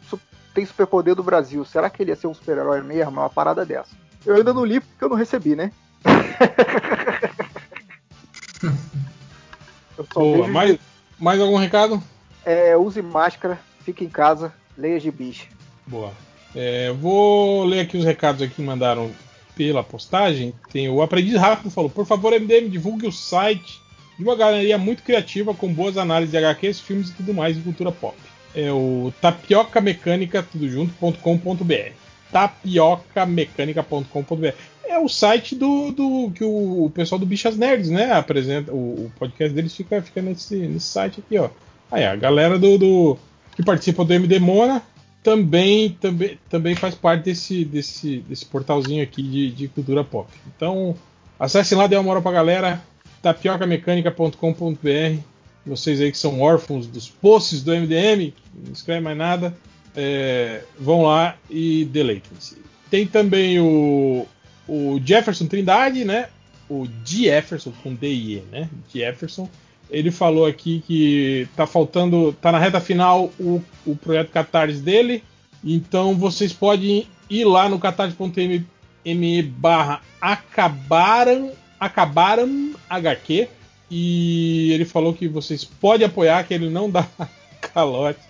tem 0.54 0.66
superpoder 0.66 1.14
do 1.14 1.22
Brasil, 1.22 1.64
será 1.64 1.88
que 1.88 2.02
ele 2.02 2.10
ia 2.10 2.16
ser 2.16 2.26
um 2.26 2.34
super-herói 2.34 2.82
mesmo? 2.82 3.18
É 3.18 3.22
uma 3.22 3.30
parada 3.30 3.64
dessa. 3.64 3.96
Eu 4.24 4.36
ainda 4.36 4.52
não 4.52 4.64
li 4.64 4.80
porque 4.80 5.04
eu 5.04 5.08
não 5.08 5.16
recebi, 5.16 5.56
né? 5.56 5.72
eu 9.98 10.06
só 10.12 10.20
Boa, 10.20 10.36
vejo 10.38 10.52
mais, 10.52 10.78
mais 11.18 11.40
algum 11.40 11.56
recado? 11.56 12.02
é, 12.44 12.76
use 12.76 13.00
máscara, 13.00 13.58
fique 13.82 14.04
em 14.04 14.08
casa, 14.08 14.52
leia 14.76 14.98
gibis. 14.98 15.42
Boa. 15.86 16.12
É, 16.54 16.92
vou 16.92 17.64
ler 17.64 17.80
aqui 17.80 17.96
os 17.96 18.04
recados 18.04 18.42
aqui 18.42 18.54
que 18.54 18.62
mandaram 18.62 19.10
pela 19.56 19.82
postagem. 19.82 20.54
Tem 20.70 20.88
o 20.88 21.02
Aprendiz 21.02 21.34
Rápido 21.34 21.70
falou: 21.70 21.90
Por 21.90 22.06
favor, 22.06 22.32
MDM, 22.32 22.68
divulgue 22.68 23.06
o 23.06 23.12
site 23.12 23.80
de 24.18 24.24
uma 24.24 24.36
galeria 24.36 24.76
muito 24.78 25.02
criativa 25.02 25.54
com 25.54 25.72
boas 25.72 25.96
análises 25.96 26.32
de 26.32 26.38
HQs, 26.38 26.80
filmes 26.80 27.08
e 27.10 27.14
tudo 27.14 27.34
mais 27.34 27.56
de 27.56 27.62
cultura 27.62 27.90
pop. 27.90 28.14
É 28.54 28.70
o 28.70 29.12
tapioca 29.20 29.80
mecânica 29.80 30.42
tudo 30.42 30.68
junto.com.br. 30.68 31.92
Tapiocamecânica.com.br. 32.30 34.54
É 34.84 34.98
o 34.98 35.08
site 35.08 35.54
do, 35.54 35.90
do 35.90 36.30
que 36.34 36.44
o, 36.44 36.84
o 36.84 36.90
pessoal 36.90 37.18
do 37.18 37.24
Bichas 37.24 37.56
Nerds, 37.56 37.88
né? 37.88 38.12
Apresenta. 38.12 38.70
O, 38.72 39.06
o 39.06 39.12
podcast 39.18 39.54
deles 39.54 39.74
fica, 39.74 40.02
fica 40.02 40.20
nesse, 40.20 40.56
nesse 40.56 40.86
site 40.86 41.20
aqui, 41.20 41.38
ó. 41.38 41.48
Aí, 41.90 42.04
a 42.04 42.14
galera 42.16 42.58
do, 42.58 42.76
do 42.78 43.18
que 43.54 43.62
participa 43.62 44.04
do 44.04 44.12
MD 44.12 44.38
Mona 44.38 44.82
também, 45.22 45.90
também, 46.00 46.38
também 46.50 46.74
faz 46.74 46.94
parte 46.94 47.24
desse, 47.24 47.64
desse, 47.64 48.18
desse 48.28 48.44
portalzinho 48.44 49.02
aqui 49.02 49.22
de, 49.22 49.50
de 49.52 49.68
cultura 49.68 50.02
pop. 50.02 50.28
Então, 50.54 50.96
acessem 51.38 51.78
lá, 51.78 51.86
dê 51.86 51.96
uma 51.96 52.02
moral 52.02 52.22
pra 52.22 52.32
galera, 52.32 52.82
tapiocamecânica.com.br. 53.22 55.20
Vocês 55.64 56.00
aí 56.00 56.10
que 56.10 56.18
são 56.18 56.40
órfãos 56.40 56.88
dos 56.88 57.08
posts 57.08 57.62
do 57.62 57.70
MDM, 57.70 58.34
não 58.52 58.72
escrevem 58.72 59.02
mais 59.02 59.16
nada, 59.16 59.56
é, 59.94 60.64
vão 60.76 61.02
lá 61.02 61.36
e 61.48 61.84
deleitem-se. 61.84 62.56
Tem 62.90 63.06
também 63.06 63.60
o, 63.60 64.26
o 64.66 65.00
Jefferson 65.04 65.46
Trindade, 65.46 66.04
né? 66.04 66.28
O 66.68 66.88
Jefferson 67.04 67.72
com 67.82 67.94
D-I-E, 67.94 68.42
né? 68.50 68.68
Jefferson. 68.92 69.48
Ele 69.92 70.10
falou 70.10 70.46
aqui 70.46 70.82
que 70.86 71.46
tá 71.54 71.66
faltando, 71.66 72.32
tá 72.40 72.50
na 72.50 72.58
reta 72.58 72.80
final 72.80 73.30
o, 73.38 73.62
o 73.86 73.94
projeto 73.94 74.30
Catarse 74.30 74.80
dele. 74.80 75.22
Então 75.62 76.16
vocês 76.16 76.52
podem 76.52 77.06
ir 77.28 77.44
lá 77.44 77.68
no 77.68 77.78
catarse.me 77.78 79.42
barra 79.42 80.00
acabaram, 80.20 81.52
acabaram 81.78 82.74
HQ. 82.88 83.48
E 83.90 84.72
ele 84.72 84.86
falou 84.86 85.12
que 85.12 85.28
vocês 85.28 85.64
podem 85.64 86.06
apoiar, 86.06 86.44
que 86.44 86.54
ele 86.54 86.70
não 86.70 86.90
dá 86.90 87.06
calote. 87.60 88.20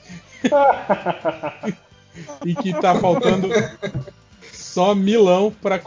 e 2.45 2.55
que 2.57 2.73
tá 2.81 2.99
faltando 2.99 3.49
só 4.53 4.95
milão 4.95 5.55
para 5.63 5.81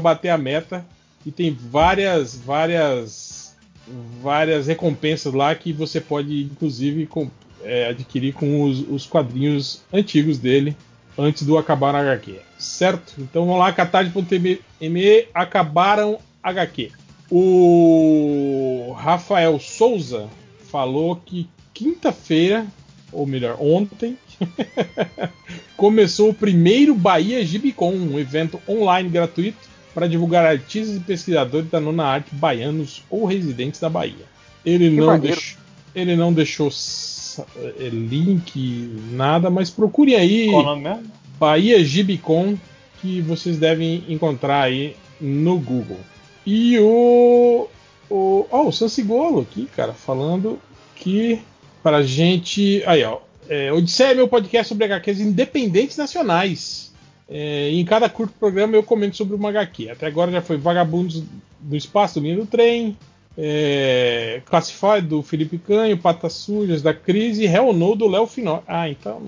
bater 0.00 0.30
a 0.30 0.38
meta. 0.38 0.84
E 1.24 1.30
tem 1.30 1.54
várias, 1.54 2.34
várias, 2.34 3.41
várias 4.22 4.66
recompensas 4.66 5.32
lá 5.32 5.54
que 5.54 5.72
você 5.72 6.00
pode, 6.00 6.42
inclusive, 6.44 7.06
com- 7.06 7.30
é, 7.64 7.88
adquirir 7.88 8.32
com 8.34 8.62
os, 8.62 8.80
os 8.88 9.06
quadrinhos 9.06 9.82
antigos 9.92 10.38
dele 10.38 10.76
antes 11.16 11.44
do 11.44 11.56
Acabar 11.58 11.94
HQ. 11.94 12.40
Certo? 12.58 13.14
Então 13.18 13.44
vamos 13.46 13.60
lá, 13.60 13.72
catarse.me 13.72 15.26
acabaram 15.34 16.18
HQ. 16.42 16.90
O 17.30 18.94
Rafael 18.98 19.58
Souza 19.58 20.28
falou 20.70 21.16
que 21.16 21.48
quinta-feira, 21.74 22.66
ou 23.12 23.26
melhor, 23.26 23.56
ontem, 23.60 24.16
começou 25.76 26.30
o 26.30 26.34
primeiro 26.34 26.94
Bahia 26.94 27.44
Gibicon, 27.44 27.92
um 27.92 28.18
evento 28.18 28.60
online 28.68 29.08
gratuito 29.08 29.71
para 29.94 30.06
divulgar 30.06 30.44
artistas 30.44 30.96
e 30.96 31.00
pesquisadores 31.00 31.70
da 31.70 31.80
nona 31.80 32.04
arte 32.04 32.34
baianos 32.34 33.02
ou 33.10 33.24
residentes 33.24 33.80
da 33.80 33.88
Bahia. 33.88 34.24
Ele 34.64 34.90
Que 34.90 34.96
não, 34.96 35.18
deixou, 35.18 35.58
ele 35.94 36.16
não 36.16 36.32
deixou 36.32 36.70
eh, 37.78 37.88
link, 37.90 38.98
nada, 39.10 39.50
mas 39.50 39.70
procurem 39.70 40.14
aí? 40.14 40.48
Bahia 41.38 41.82
Gibicon, 41.84 42.56
que 43.00 43.20
vocês 43.20 43.58
devem 43.58 44.04
encontrar 44.08 44.62
aí 44.62 44.96
no 45.20 45.58
Google. 45.58 45.98
E 46.46 46.78
o, 46.78 47.68
O, 48.08 48.46
ó, 48.50 48.68
o 48.68 48.72
Sansigolo 48.72 49.40
aqui, 49.40 49.68
cara, 49.74 49.92
falando 49.92 50.58
que 50.94 51.40
pra 51.82 52.02
gente. 52.02 52.82
Aí, 52.86 53.02
ó. 53.04 53.18
É, 53.48 53.72
Odisseia 53.72 54.12
é 54.12 54.14
meu 54.14 54.28
podcast 54.28 54.68
sobre 54.68 54.84
HQs 54.84 55.20
independentes 55.20 55.96
nacionais. 55.96 56.91
É, 57.28 57.70
e 57.70 57.80
em 57.80 57.84
cada 57.84 58.08
curto 58.08 58.34
programa 58.38 58.76
eu 58.76 58.82
comento 58.82 59.16
sobre 59.16 59.34
uma 59.34 59.48
HQ. 59.48 59.90
Até 59.90 60.06
agora 60.06 60.30
já 60.30 60.42
foi 60.42 60.56
Vagabundos 60.56 61.22
do 61.60 61.76
Espaço, 61.76 62.20
do 62.20 62.24
Linha 62.24 62.36
do 62.36 62.46
Trem, 62.46 62.96
é, 63.36 64.42
Classified 64.44 65.06
do 65.06 65.22
Felipe 65.22 65.58
Canho, 65.58 65.96
Patas 65.96 66.34
Sujas 66.34 66.82
da 66.82 66.92
Crise, 66.92 67.44
Hell 67.44 67.72
No 67.72 67.94
do 67.94 68.08
Léo 68.08 68.26
Finó. 68.26 68.60
Ah, 68.66 68.88
então 68.88 69.22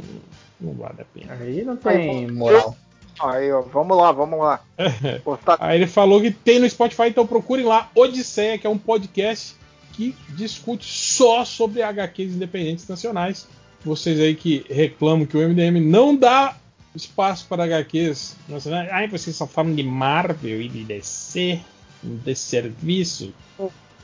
não 0.61 0.73
vale 0.75 1.01
a 1.01 1.05
pena. 1.05 1.35
Aí 1.41 1.65
não 1.65 1.77
tem 1.77 2.31
moral. 2.31 2.77
Aí, 3.21 3.51
ó, 3.53 3.63
vamos 3.63 3.97
lá, 3.97 4.11
vamos 4.13 4.39
lá. 4.39 4.61
Tá- 5.45 5.57
Aí 5.61 5.79
ele 5.79 5.87
falou 5.87 6.21
que 6.21 6.31
tem 6.31 6.59
no 6.59 6.69
Spotify, 6.69 7.09
então 7.09 7.27
procurem 7.27 7.65
lá 7.65 7.91
Odisseia, 7.95 8.59
que 8.59 8.67
é 8.67 8.71
um 8.71 8.79
podcast 8.79 9.55
que 9.93 10.15
discute 10.31 10.85
só 10.85 11.45
sobre 11.45 11.83
HQs 11.83 12.35
independentes 12.35 12.89
nacionais. 12.89 13.47
Vocês 13.85 14.19
aí 14.19 14.35
que 14.35 14.65
reclamam 14.69 15.27
que 15.27 15.37
o 15.37 15.41
MDM 15.49 15.79
não 15.81 16.17
dá 16.17 16.57
espaço 16.95 17.47
para 17.49 17.65
HQs 17.65 18.37
nacionais. 18.49 18.89
Ai, 18.93 19.09
vocês 19.09 19.35
só 19.37 19.47
falam 19.47 19.75
de 19.75 19.83
Marvel 19.83 20.61
e 20.63 20.69
de 20.69 20.85
DC, 20.85 21.61
de 22.03 22.35
serviço. 22.35 23.33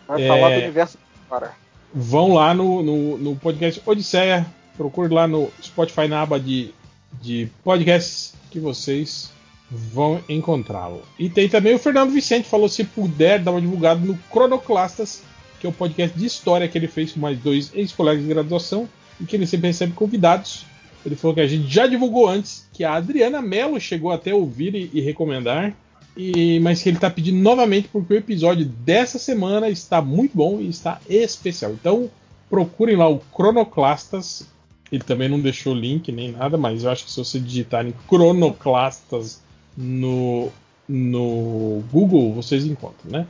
Vai 0.08 0.22
É. 0.24 0.28
falar 0.28 0.50
do 0.50 0.56
universo 0.62 0.98
cara. 1.28 1.52
Vão 1.94 2.34
lá 2.34 2.54
no, 2.54 2.82
no, 2.82 3.18
no 3.18 3.36
podcast 3.36 3.80
Odisseia, 3.84 4.46
procure 4.76 5.12
lá 5.12 5.26
no 5.26 5.50
Spotify 5.62 6.06
na 6.08 6.22
aba 6.22 6.38
de, 6.38 6.72
de 7.20 7.48
podcasts 7.64 8.34
que 8.50 8.58
vocês 8.60 9.30
vão 9.70 10.20
encontrá-lo. 10.28 11.02
E 11.18 11.28
tem 11.30 11.48
também 11.48 11.74
o 11.74 11.78
Fernando 11.78 12.10
Vicente, 12.10 12.48
falou 12.48 12.68
se 12.68 12.82
puder 12.84 13.38
dar 13.40 13.52
uma 13.52 13.60
divulgada 13.60 14.00
no 14.04 14.16
Cronoclastas, 14.32 15.22
que 15.60 15.66
é 15.66 15.70
o 15.70 15.72
podcast 15.72 16.18
de 16.18 16.26
história 16.26 16.66
que 16.66 16.76
ele 16.78 16.88
fez 16.88 17.12
com 17.12 17.20
mais 17.20 17.38
dois 17.38 17.70
ex-colegas 17.74 18.22
de 18.22 18.28
graduação 18.28 18.88
e 19.20 19.24
que 19.24 19.36
ele 19.36 19.46
sempre 19.46 19.68
recebe 19.68 19.92
convidados. 19.92 20.64
Ele 21.04 21.16
falou 21.16 21.34
que 21.34 21.40
a 21.40 21.46
gente 21.46 21.72
já 21.72 21.86
divulgou 21.86 22.28
antes, 22.28 22.68
que 22.72 22.84
a 22.84 22.94
Adriana 22.94 23.40
Mello 23.40 23.80
chegou 23.80 24.10
até 24.10 24.34
ouvir 24.34 24.74
e, 24.74 24.90
e 24.92 25.00
recomendar, 25.00 25.74
e, 26.16 26.60
mas 26.60 26.82
que 26.82 26.88
ele 26.88 26.96
está 26.96 27.08
pedindo 27.08 27.38
novamente 27.38 27.88
porque 27.88 28.14
o 28.14 28.16
episódio 28.16 28.66
dessa 28.66 29.18
semana 29.18 29.68
está 29.68 30.02
muito 30.02 30.36
bom 30.36 30.60
e 30.60 30.68
está 30.68 31.00
especial. 31.08 31.72
Então 31.72 32.10
procurem 32.48 32.96
lá 32.96 33.08
o 33.08 33.18
Cronoclastas. 33.18 34.46
Ele 34.90 35.02
também 35.04 35.28
não 35.28 35.40
deixou 35.40 35.72
link 35.72 36.10
nem 36.10 36.32
nada, 36.32 36.58
mas 36.58 36.82
eu 36.82 36.90
acho 36.90 37.04
que 37.04 37.10
se 37.12 37.18
você 37.18 37.38
digitarem 37.38 37.94
Cronoclastas 38.08 39.40
no, 39.76 40.48
no 40.88 41.82
Google, 41.92 42.34
vocês 42.34 42.66
encontram, 42.66 43.10
né? 43.10 43.26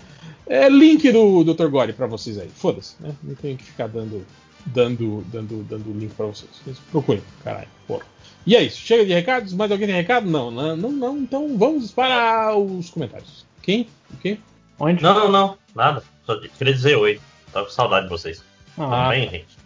É 0.47 0.69
link 0.69 1.13
do 1.13 1.45
Dr. 1.45 1.69
Gore 1.69 1.93
para 1.93 2.07
vocês 2.07 2.39
aí. 2.39 2.49
Foda-se, 2.49 2.95
né? 2.99 3.15
Não 3.23 3.35
tenho 3.35 3.57
que 3.57 3.65
ficar 3.65 3.87
dando 3.87 4.25
dando 4.67 5.25
dando 5.33 5.63
dando 5.65 5.99
link 5.99 6.15
para 6.15 6.27
vocês. 6.27 6.51
Vocês 6.63 6.79
procurem, 6.91 7.23
caralho, 7.43 7.69
porra. 7.87 8.05
E 8.47 8.57
é 8.57 8.63
isso. 8.63 8.79
Chega 8.81 9.05
de 9.05 9.13
recados? 9.13 9.53
Mais 9.53 9.71
alguém 9.71 9.87
tem 9.87 9.97
recado? 9.97 10.29
Não, 10.29 10.51
não, 10.51 10.77
não, 10.77 10.91
não. 10.93 11.19
Então 11.19 11.57
vamos 11.59 11.93
para 11.93 12.57
os 12.57 12.91
comentários. 12.91 13.45
Quem? 13.63 13.89
O 14.13 14.17
quê? 14.17 14.39
Onde? 14.79 15.03
Não, 15.03 15.15
não, 15.15 15.31
não. 15.31 15.59
Nada. 15.75 16.03
Só 16.25 16.39
queria 16.39 16.75
dizer 16.75 16.97
oi. 16.97 17.21
Tava 17.53 17.67
com 17.67 17.73
saudade 17.73 18.05
de 18.05 18.11
vocês. 18.11 18.43
Ah, 18.79 18.85
Tudo 18.85 19.09
bem, 19.11 19.31
gente? 19.31 19.59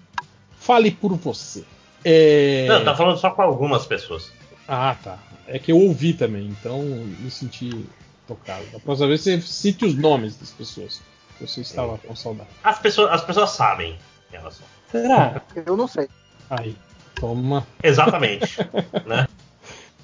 Fale 0.59 0.91
por 0.91 1.15
você. 1.15 1.65
É... 2.05 2.67
Não, 2.69 2.85
tá 2.85 2.95
falando 2.97 3.19
só 3.19 3.31
com 3.31 3.43
algumas 3.43 3.87
pessoas. 3.87 4.33
Ah, 4.67 4.97
tá. 5.03 5.19
É 5.47 5.59
que 5.59 5.71
eu 5.73 5.79
ouvi 5.79 6.15
também, 6.15 6.47
então 6.47 6.83
me 6.83 7.31
senti 7.31 7.85
tocado. 8.27 8.65
Da 8.73 8.79
próxima 8.79 9.09
vez 9.09 9.21
você 9.21 9.41
cite 9.41 9.85
os 9.85 9.95
nomes 9.95 10.37
das 10.37 10.51
pessoas. 10.51 11.03
que 11.39 11.47
Você 11.47 11.61
estava 11.61 11.99
com 11.99 12.17
saudade. 12.17 12.49
As 12.63 12.79
pessoas, 12.79 13.11
as 13.11 13.23
pessoas 13.25 13.51
sabem 13.51 13.97
quem 14.31 14.41
elas 14.41 14.55
são. 14.55 14.67
Será? 15.01 15.43
Eu 15.67 15.77
não 15.77 15.89
sei. 15.89 16.09
Aí, 16.49 16.77
toma. 17.17 17.67
Exatamente. 17.83 18.59
né? 19.07 19.27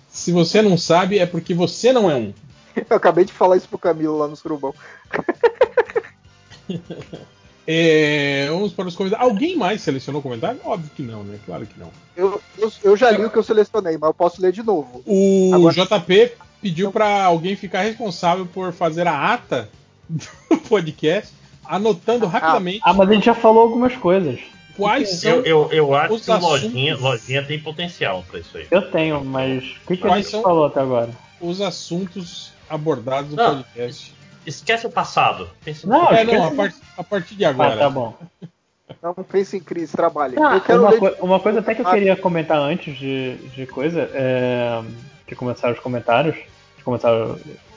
Se 0.08 0.32
você 0.32 0.60
não 0.60 0.76
sabe, 0.76 1.18
é 1.18 1.26
porque 1.26 1.54
você 1.54 1.92
não 1.92 2.10
é 2.10 2.14
um. 2.16 2.34
Eu 2.88 2.96
acabei 2.96 3.24
de 3.24 3.32
falar 3.32 3.56
isso 3.56 3.68
pro 3.68 3.78
Camilo 3.78 4.18
lá 4.18 4.26
no 4.26 4.36
Surubão. 4.36 4.74
É, 7.66 8.48
vamos 8.48 8.72
para 8.72 8.88
os 8.88 8.96
comentários. 8.96 9.30
Alguém 9.30 9.56
mais 9.56 9.80
selecionou 9.80 10.20
comentário? 10.20 10.58
Óbvio 10.64 10.90
que 10.96 11.02
não, 11.02 11.22
né? 11.22 11.38
Claro 11.46 11.64
que 11.66 11.78
não. 11.78 11.90
Eu, 12.16 12.40
eu, 12.58 12.72
eu 12.82 12.96
já 12.96 13.12
li 13.12 13.24
o 13.24 13.30
que 13.30 13.36
eu 13.38 13.44
selecionei, 13.44 13.96
mas 13.96 14.08
eu 14.08 14.14
posso 14.14 14.42
ler 14.42 14.50
de 14.50 14.62
novo. 14.62 15.02
O 15.06 15.52
Agora- 15.54 15.74
JP 15.74 16.32
pediu 16.60 16.90
para 16.90 17.24
alguém 17.24 17.54
ficar 17.54 17.82
responsável 17.82 18.44
por 18.46 18.72
fazer 18.72 19.06
a 19.06 19.32
ata 19.34 19.68
do 20.08 20.26
podcast, 20.68 21.32
anotando 21.64 22.26
rapidamente 22.26 22.80
Ah, 22.82 22.92
mas 22.92 23.08
a 23.08 23.12
gente 23.14 23.26
já 23.26 23.34
falou 23.34 23.62
algumas 23.62 23.94
coisas. 23.94 24.40
Quais 24.80 25.08
são 25.20 25.30
Eu, 25.30 25.44
eu, 25.44 25.72
eu 25.72 25.94
acho 25.94 26.14
os 26.14 26.24
que 26.24 26.30
o 26.30 26.38
lojinha, 26.38 26.94
assuntos- 26.94 27.10
lojinha 27.10 27.42
tem 27.44 27.58
potencial 27.60 28.24
pra 28.28 28.40
isso 28.40 28.56
aí. 28.58 28.66
Eu 28.70 28.90
tenho, 28.90 29.24
mas 29.24 29.62
o 29.62 29.86
que, 29.88 29.96
que 29.96 30.04
a 30.04 30.08
Quais 30.08 30.22
gente 30.24 30.30
são- 30.32 30.42
falou 30.42 30.66
até 30.66 30.80
agora? 30.80 31.10
os 31.40 31.60
assuntos 31.60 32.52
abordados 32.68 33.30
no 33.30 33.36
podcast. 33.36 34.14
Esquece 34.46 34.86
o 34.86 34.90
passado. 34.90 35.48
Não, 35.84 36.08
É, 36.10 36.24
não, 36.24 36.44
a, 36.48 36.50
part- 36.52 36.76
a 36.98 37.04
partir 37.04 37.34
de 37.34 37.44
agora. 37.44 37.74
Ah, 37.74 37.76
tá 37.78 37.90
bom. 37.90 38.14
Não 39.02 39.14
pense 39.14 39.56
em 39.56 39.60
crise, 39.60 39.92
trabalhe. 39.92 40.36
Ah, 40.38 40.54
eu 40.56 40.60
quero 40.60 40.82
uma, 40.82 40.90
de- 41.10 41.16
uma 41.20 41.40
coisa 41.40 41.60
até 41.60 41.74
que 41.74 41.82
eu 41.82 41.86
Ah, 41.88 41.92
queria 41.92 42.16
comentar 42.16 42.58
antes 42.58 42.96
de, 42.98 43.36
de 43.54 43.66
coisa, 43.66 44.10
é, 44.12 44.82
de 45.28 45.34
começar 45.36 45.70
os 45.72 45.78
comentários, 45.78 46.34
de 46.76 46.82
começar, 46.84 47.10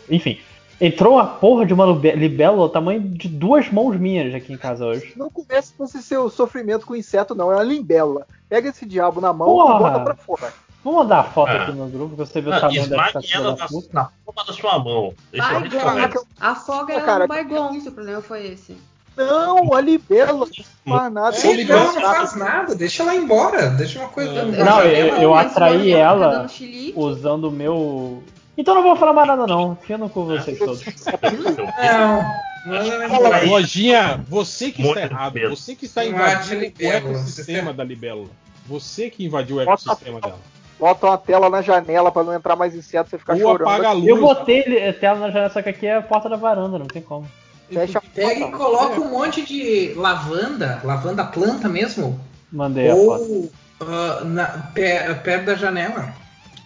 enfim, 0.09 0.39
entrou 0.79 1.13
uma 1.15 1.25
porra 1.25 1.65
de 1.65 1.73
uma 1.73 1.85
libélula 1.85 2.63
ao 2.63 2.69
tamanho 2.69 3.01
de 3.01 3.27
duas 3.27 3.69
mãos 3.71 3.95
minhas 3.99 4.33
aqui 4.33 4.51
em 4.53 4.57
casa 4.57 4.85
hoje. 4.85 5.13
Não 5.15 5.29
comece 5.29 5.73
com 5.77 5.83
esse 5.85 6.01
seu 6.03 6.29
sofrimento 6.29 6.85
com 6.85 6.95
inseto, 6.95 7.33
não. 7.35 7.51
É 7.51 7.55
uma 7.55 7.63
limbela. 7.63 8.25
Pega 8.49 8.69
esse 8.69 8.85
diabo 8.85 9.19
na 9.21 9.31
mão 9.33 9.47
Porra! 9.47 9.75
e 9.75 9.79
bota 9.79 9.99
pra 10.01 10.15
fora. 10.15 10.53
Vou 10.83 10.95
mandar 10.95 11.19
a 11.19 11.23
foto 11.23 11.49
Ah. 11.49 11.63
aqui 11.63 11.71
no 11.71 11.87
grupo 11.87 12.15
pra 12.15 12.25
você 12.25 12.41
ver 12.41 12.49
o 12.49 12.51
Não, 12.51 12.59
tamanho 12.59 12.87
dessa 12.89 13.21
ela 13.33 13.51
da 13.53 13.57
na, 13.57 13.67
puta. 13.67 13.87
na 13.93 14.09
palma 14.25 14.45
da 14.45 14.53
sua 14.53 14.79
mão. 14.79 15.13
Deixa 15.31 15.53
eu 15.53 15.59
Baigon. 15.85 16.19
Afoga 16.41 16.93
ela 16.93 17.19
no 17.19 17.27
Baigon, 17.27 17.79
se 17.79 17.87
o 17.87 17.91
problema 17.93 18.21
foi 18.21 18.47
esse. 18.47 18.77
Não, 19.15 19.73
a 19.75 19.79
libélula 19.79 20.47
não 20.85 20.97
faz 20.97 21.13
nada. 21.13 21.31
Se 21.33 21.53
ligar, 21.53 21.77
ela 21.77 21.93
não 21.93 22.01
faz 22.01 22.35
nada, 22.35 22.75
deixa 22.75 23.03
ela 23.03 23.15
embora. 23.15 23.69
Deixa 23.69 23.99
uma 23.99 24.09
coisa. 24.09 24.31
Eu- 24.33 24.65
Não, 24.65 24.81
eu, 24.81 25.15
eu 25.17 25.29
Mas 25.31 25.51
atraí 25.51 25.91
ela 25.91 26.47
tá 26.47 26.53
usando 26.95 27.45
o 27.45 27.51
meu. 27.51 28.23
Então 28.57 28.75
não 28.75 28.83
vou 28.83 28.95
falar 28.95 29.13
mais 29.13 29.27
nada 29.27 29.47
não. 29.47 29.73
Enfia 29.81 29.97
no 29.97 30.09
cu 30.09 30.25
vocês 30.25 30.57
todos. 30.59 30.83
Não. 30.85 32.23
Não. 32.65 33.49
Lojinha, 33.49 34.23
você 34.27 34.71
que 34.71 34.81
Muito 34.81 34.99
está 34.99 35.13
errado. 35.13 35.39
Você 35.49 35.75
que 35.75 35.85
está 35.85 36.05
invadindo 36.05 36.61
o 36.63 36.83
ecossistema 36.85 37.71
você- 37.71 37.77
da 37.77 37.83
libélula. 37.83 38.29
Você 38.67 39.09
que 39.09 39.25
invadiu 39.25 39.57
o 39.57 39.65
Bota- 39.65 39.71
ecossistema 39.83 40.21
dela. 40.21 40.39
Bota 40.79 41.05
uma 41.05 41.17
tela 41.17 41.49
na 41.49 41.61
janela 41.61 42.11
pra 42.11 42.23
não 42.23 42.33
entrar 42.33 42.55
mais 42.55 42.73
inseto 42.75 43.07
e 43.07 43.11
você 43.11 43.17
ficar 43.17 43.33
Ou 43.33 43.39
chorando. 43.39 43.67
apaga 43.67 43.89
a 43.89 43.91
luz. 43.93 44.07
Eu 44.07 44.19
botei 44.19 44.59
ele- 44.65 44.93
tela 44.93 45.19
na 45.19 45.27
janela, 45.29 45.49
só 45.49 45.61
que 45.61 45.69
aqui 45.69 45.85
é 45.87 45.95
a 45.97 46.01
porta 46.01 46.29
da 46.29 46.35
varanda, 46.35 46.79
não 46.79 46.85
tem 46.87 47.01
como. 47.01 47.29
Fecha 47.71 47.97
a 47.99 48.01
Pega 48.01 48.47
e 48.47 48.51
coloca 48.51 48.99
um 49.01 49.09
monte 49.09 49.41
de 49.45 49.93
lavanda, 49.95 50.79
lavanda 50.83 51.23
planta 51.25 51.67
mesmo, 51.67 52.19
Mandei 52.51 52.89
a 52.89 52.95
foto. 52.95 53.23
ou 53.23 53.51
ah, 53.81 54.21
na, 54.25 54.45
pé- 54.73 55.13
perto 55.15 55.45
da 55.45 55.55
janela. 55.55 56.13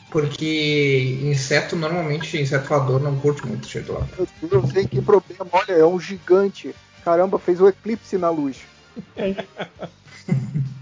Porque 0.10 1.20
inseto, 1.24 1.76
normalmente, 1.76 2.40
inseto 2.42 2.70
voador 2.70 3.02
não 3.02 3.18
curte 3.20 3.46
muito 3.46 3.68
cheiro 3.68 3.88
de 3.88 3.92
lavanda. 3.94 4.12
Meu 4.42 4.50
Deus, 4.50 4.72
sei 4.72 4.88
que 4.88 5.02
problema. 5.02 5.46
Olha, 5.52 5.74
é 5.74 5.86
um 5.86 6.00
gigante. 6.00 6.74
Caramba, 7.04 7.38
fez 7.38 7.60
um 7.60 7.68
eclipse 7.68 8.18
na 8.18 8.30
luz. 8.30 8.58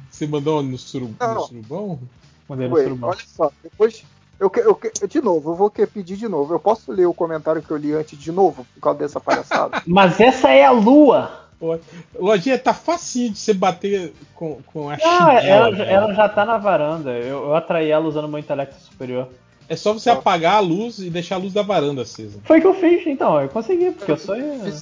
Você 0.09 0.27
mandou 0.27 0.63
no, 0.63 0.77
suru, 0.77 1.13
Não. 1.19 1.33
no 1.35 1.41
surubão? 1.41 1.99
Mandei 2.47 2.67
no 2.67 2.75
Ué, 2.75 2.83
surubão. 2.83 3.09
olha 3.09 3.19
só, 3.27 3.51
depois. 3.63 4.03
Eu, 4.39 4.49
que- 4.49 4.59
eu, 4.59 4.75
que- 4.75 5.07
de 5.07 5.21
novo, 5.21 5.51
eu 5.51 5.55
vou 5.55 5.69
que- 5.69 5.87
pedir 5.87 6.17
de 6.17 6.27
novo. 6.27 6.53
Eu 6.53 6.59
posso 6.59 6.91
ler 6.91 7.05
o 7.05 7.13
comentário 7.13 7.61
que 7.61 7.71
eu 7.71 7.77
li 7.77 7.93
antes 7.93 8.17
de 8.19 8.31
novo, 8.31 8.65
por 8.75 8.81
causa 8.81 8.99
dessa 8.99 9.19
palhaçada? 9.19 9.81
Mas 9.87 10.19
essa 10.19 10.49
é 10.49 10.63
a 10.65 10.71
lua! 10.71 11.44
Pô, 11.59 11.79
Lojinha, 12.19 12.59
tá 12.59 12.73
facinho 12.73 13.31
de 13.31 13.39
você 13.39 13.53
bater 13.53 14.13
com, 14.33 14.59
com 14.73 14.89
a 14.89 14.97
Não, 14.97 14.99
chinela, 14.99 15.39
ela, 15.41 15.71
velho. 15.71 15.89
ela 15.89 16.13
já 16.13 16.27
tá 16.29 16.45
na 16.45 16.57
varanda. 16.57 17.11
Eu, 17.11 17.45
eu 17.45 17.55
atraí 17.55 17.89
ela 17.89 18.05
usando 18.05 18.27
meu 18.27 18.39
intelecto 18.39 18.75
superior. 18.81 19.29
É 19.67 19.75
só 19.75 19.93
você 19.93 20.11
apagar 20.11 20.57
a 20.57 20.59
luz 20.59 20.99
e 20.99 21.09
deixar 21.09 21.35
a 21.35 21.39
luz 21.39 21.51
da 21.53 21.63
varanda 21.63 22.03
acesa. 22.03 22.39
Foi 22.43 22.59
o 22.59 22.61
que 22.61 22.67
eu 22.67 22.75
fiz, 22.75 23.07
então. 23.07 23.41
Eu 23.41 23.49
consegui, 23.49 23.89
porque 23.91 24.11
eu 24.11 24.17
sou. 24.17 24.35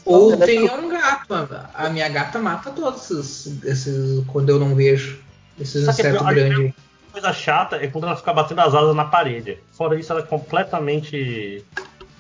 Ou 0.06 0.36
tem 0.38 0.64
um 0.70 0.90
gato. 0.90 1.34
a- 1.34 1.70
A 1.74 1.90
minha 1.90 2.10
gata 2.10 2.38
mata 2.40 2.70
todos 2.72 3.10
esses, 3.10 3.64
esses 3.64 4.26
quando 4.28 4.50
eu 4.50 4.60
não 4.60 4.76
vejo. 4.76 5.22
Esses 5.58 5.86
Só 5.86 5.94
que 5.94 6.02
insetos 6.02 6.26
a- 6.28 6.34
grandes. 6.34 6.74
coisa 7.14 7.32
chata 7.32 7.78
é 7.78 7.88
quando 7.88 8.08
ela 8.08 8.16
fica 8.18 8.34
batendo 8.34 8.60
as 8.60 8.74
asas 8.76 8.94
na 8.96 9.06
parede. 9.06 9.58
Fora 9.72 9.98
isso, 9.98 10.12
ela 10.12 10.22
é 10.22 10.26
completamente. 10.26 11.64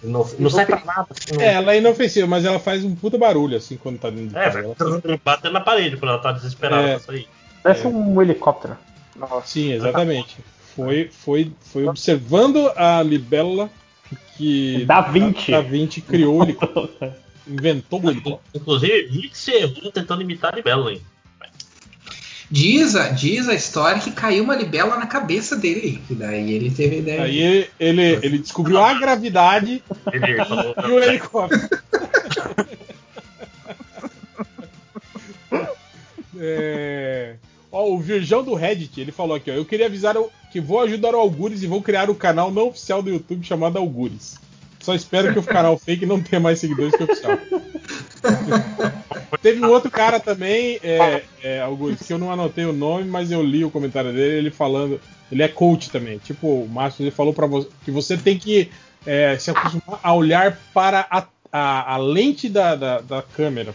Não, 0.03 0.27
não 0.39 0.49
serve 0.49 0.75
pra 0.75 0.85
nada. 0.85 1.07
Assim, 1.09 1.35
não- 1.35 1.41
É, 1.41 1.53
ela 1.53 1.73
é 1.73 1.77
inofensiva, 1.77 2.27
mas 2.27 2.43
ela 2.45 2.59
faz 2.59 2.83
um 2.83 2.93
puta 2.95 3.17
barulho 3.17 3.55
assim 3.57 3.77
quando 3.77 3.97
tá 3.99 4.09
dentro 4.09 4.27
de 4.29 4.37
É. 4.37 4.47
Ela- 4.47 5.19
batendo 5.23 5.53
na 5.53 5.61
parede 5.61 5.97
quando 5.97 6.11
ela 6.11 6.19
tá 6.21 6.31
desesperada 6.31 6.83
É. 6.87 6.91
pra 6.95 6.99
sair. 6.99 7.27
Parece 7.63 7.87
um 7.87 8.21
helicóptero. 8.21 8.77
Nossa. 9.15 9.47
Sim, 9.47 9.71
exatamente. 9.73 10.37
Foi, 10.75 11.07
foi, 11.11 11.51
foi 11.61 11.87
observando 11.87 12.69
a 12.75 13.01
libélula 13.03 13.69
que 14.35 14.83
Da 14.85 15.01
Vinci. 15.01 15.51
Da 15.51 15.61
Vinci 15.61 16.01
criou 16.01 16.39
o 16.39 16.43
helicóptero. 16.43 17.13
inventou 17.47 18.01
o 18.01 18.09
helicóptero. 18.09 18.41
Inclusive, 18.53 19.07
Rick 19.09 19.37
se 19.37 19.51
errou 19.51 19.91
tentando 19.91 20.21
imitar 20.21 20.55
Libelo, 20.55 20.89
hein? 20.89 21.01
Diz 22.53 22.95
a, 22.95 23.09
diz 23.09 23.49
a 23.49 23.55
história 23.55 23.99
que 23.99 24.11
caiu 24.11 24.43
uma 24.43 24.55
libela 24.55 24.95
na 24.95 25.07
cabeça 25.07 25.55
dele. 25.55 25.99
E 26.07 26.13
daí 26.13 26.51
ele 26.51 26.69
teve 26.69 26.97
a 26.97 26.99
ideia. 26.99 27.23
Aí 27.23 27.39
ele, 27.39 27.69
ele, 27.79 28.01
ele 28.21 28.37
descobriu 28.37 28.77
a 28.77 28.93
gravidade 28.93 29.81
e 30.87 30.91
o 30.91 30.99
helicóptero. 30.99 31.67
É... 36.37 37.35
Ó, 37.71 37.91
o 37.91 37.99
Virgão 37.99 38.43
do 38.43 38.53
Reddit, 38.53 38.99
ele 38.99 39.11
falou 39.11 39.35
aqui, 39.35 39.49
ó. 39.49 39.53
Eu 39.53 39.65
queria 39.65 39.85
avisar 39.85 40.17
o- 40.17 40.29
que 40.51 40.59
vou 40.59 40.81
ajudar 40.81 41.15
o 41.15 41.19
Algures 41.19 41.63
e 41.63 41.67
vou 41.67 41.81
criar 41.81 42.09
um 42.09 42.15
canal 42.15 42.51
não 42.51 42.67
oficial 42.67 43.01
do 43.01 43.09
YouTube 43.09 43.45
chamado 43.45 43.77
Algures. 43.77 44.35
Só 44.79 44.93
espero 44.93 45.31
que 45.31 45.39
o 45.39 45.43
canal 45.43 45.77
fake 45.77 46.05
não 46.05 46.21
tenha 46.21 46.39
mais 46.39 46.59
seguidores 46.59 46.93
que 46.95 47.03
o 47.03 47.05
oficial. 47.05 47.39
Teve 49.43 49.59
um 49.63 49.69
outro 49.69 49.91
cara 49.91 50.19
também, 50.21 50.79
é, 50.81 51.23
é, 51.43 51.61
Algures, 51.61 52.01
que 52.01 52.13
eu 52.13 52.17
não 52.17 52.31
anotei 52.31 52.63
o 52.65 52.71
nome, 52.73 53.03
mas 53.03 53.29
eu 53.29 53.43
li 53.43 53.63
o 53.65 53.69
comentário 53.69 54.11
dele, 54.13 54.37
ele 54.37 54.51
falando. 54.51 54.99
Ele 55.31 55.43
é 55.43 55.47
coach 55.49 55.89
também. 55.89 56.17
Tipo, 56.17 56.47
o 56.63 56.67
Márcio 56.69 57.03
ele 57.03 57.11
falou 57.11 57.33
para 57.33 57.45
você 57.45 57.67
que 57.83 57.91
você 57.91 58.15
tem 58.15 58.37
que 58.39 58.71
é, 59.05 59.37
se 59.37 59.51
acostumar 59.51 59.99
a 60.01 60.13
olhar 60.13 60.57
para 60.73 61.05
a, 61.11 61.25
a, 61.51 61.93
a 61.95 61.97
lente 61.97 62.47
da, 62.47 62.75
da, 62.75 63.01
da 63.01 63.21
câmera 63.21 63.73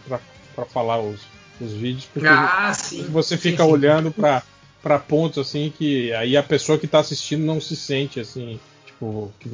para 0.55 0.65
falar 0.65 1.01
os, 1.01 1.21
os 1.61 1.73
vídeos, 1.73 2.07
porque 2.07 2.27
Ah, 2.29 2.73
sim. 2.73 3.05
você 3.11 3.37
Sim, 3.37 3.51
fica 3.51 3.63
sim. 3.65 3.71
olhando 3.71 4.11
para 4.11 4.43
para 4.81 4.97
pontos 4.97 5.39
assim 5.47 5.73
que 5.77 6.13
aí 6.15 6.37
a 6.37 6.43
pessoa 6.43 6.79
que 6.79 6.87
tá 6.87 7.01
assistindo 7.01 7.45
não 7.45 7.61
se 7.61 7.75
sente 7.75 8.21
assim, 8.21 8.61
tipo, 8.87 9.33
que 9.41 9.51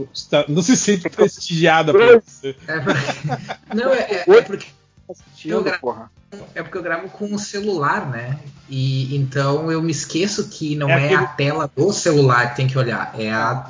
não 0.49 0.62
se 0.62 0.76
sente 0.76 1.09
prestigiada 1.10 1.93
por 1.93 2.23
você. 2.23 2.55
É 2.68 3.75
Não, 3.75 3.93
é, 3.93 4.01
é- 4.01 4.25
é 4.28 4.43
porque 4.43 4.67
gra- 5.62 5.78
porra. 5.78 6.10
é 6.55 6.62
porque 6.62 6.78
eu 6.78 6.83
gravo 6.83 7.08
com 7.08 7.33
o 7.34 7.39
celular, 7.39 8.08
né? 8.08 8.39
E 8.68 9.15
então 9.15 9.70
eu 9.70 9.83
me 9.83 9.92
esqueço 9.92 10.49
que 10.49 10.74
não 10.76 10.89
É 10.89 10.92
é, 10.92 11.05
aquele- 11.05 11.15
a 11.24 11.26
tela 11.26 11.70
do 11.76 11.92
celular 11.92 12.50
que 12.50 12.57
tem 12.57 12.66
que 12.66 12.78
olhar, 12.78 13.15
é 13.18 13.31
a, 13.31 13.66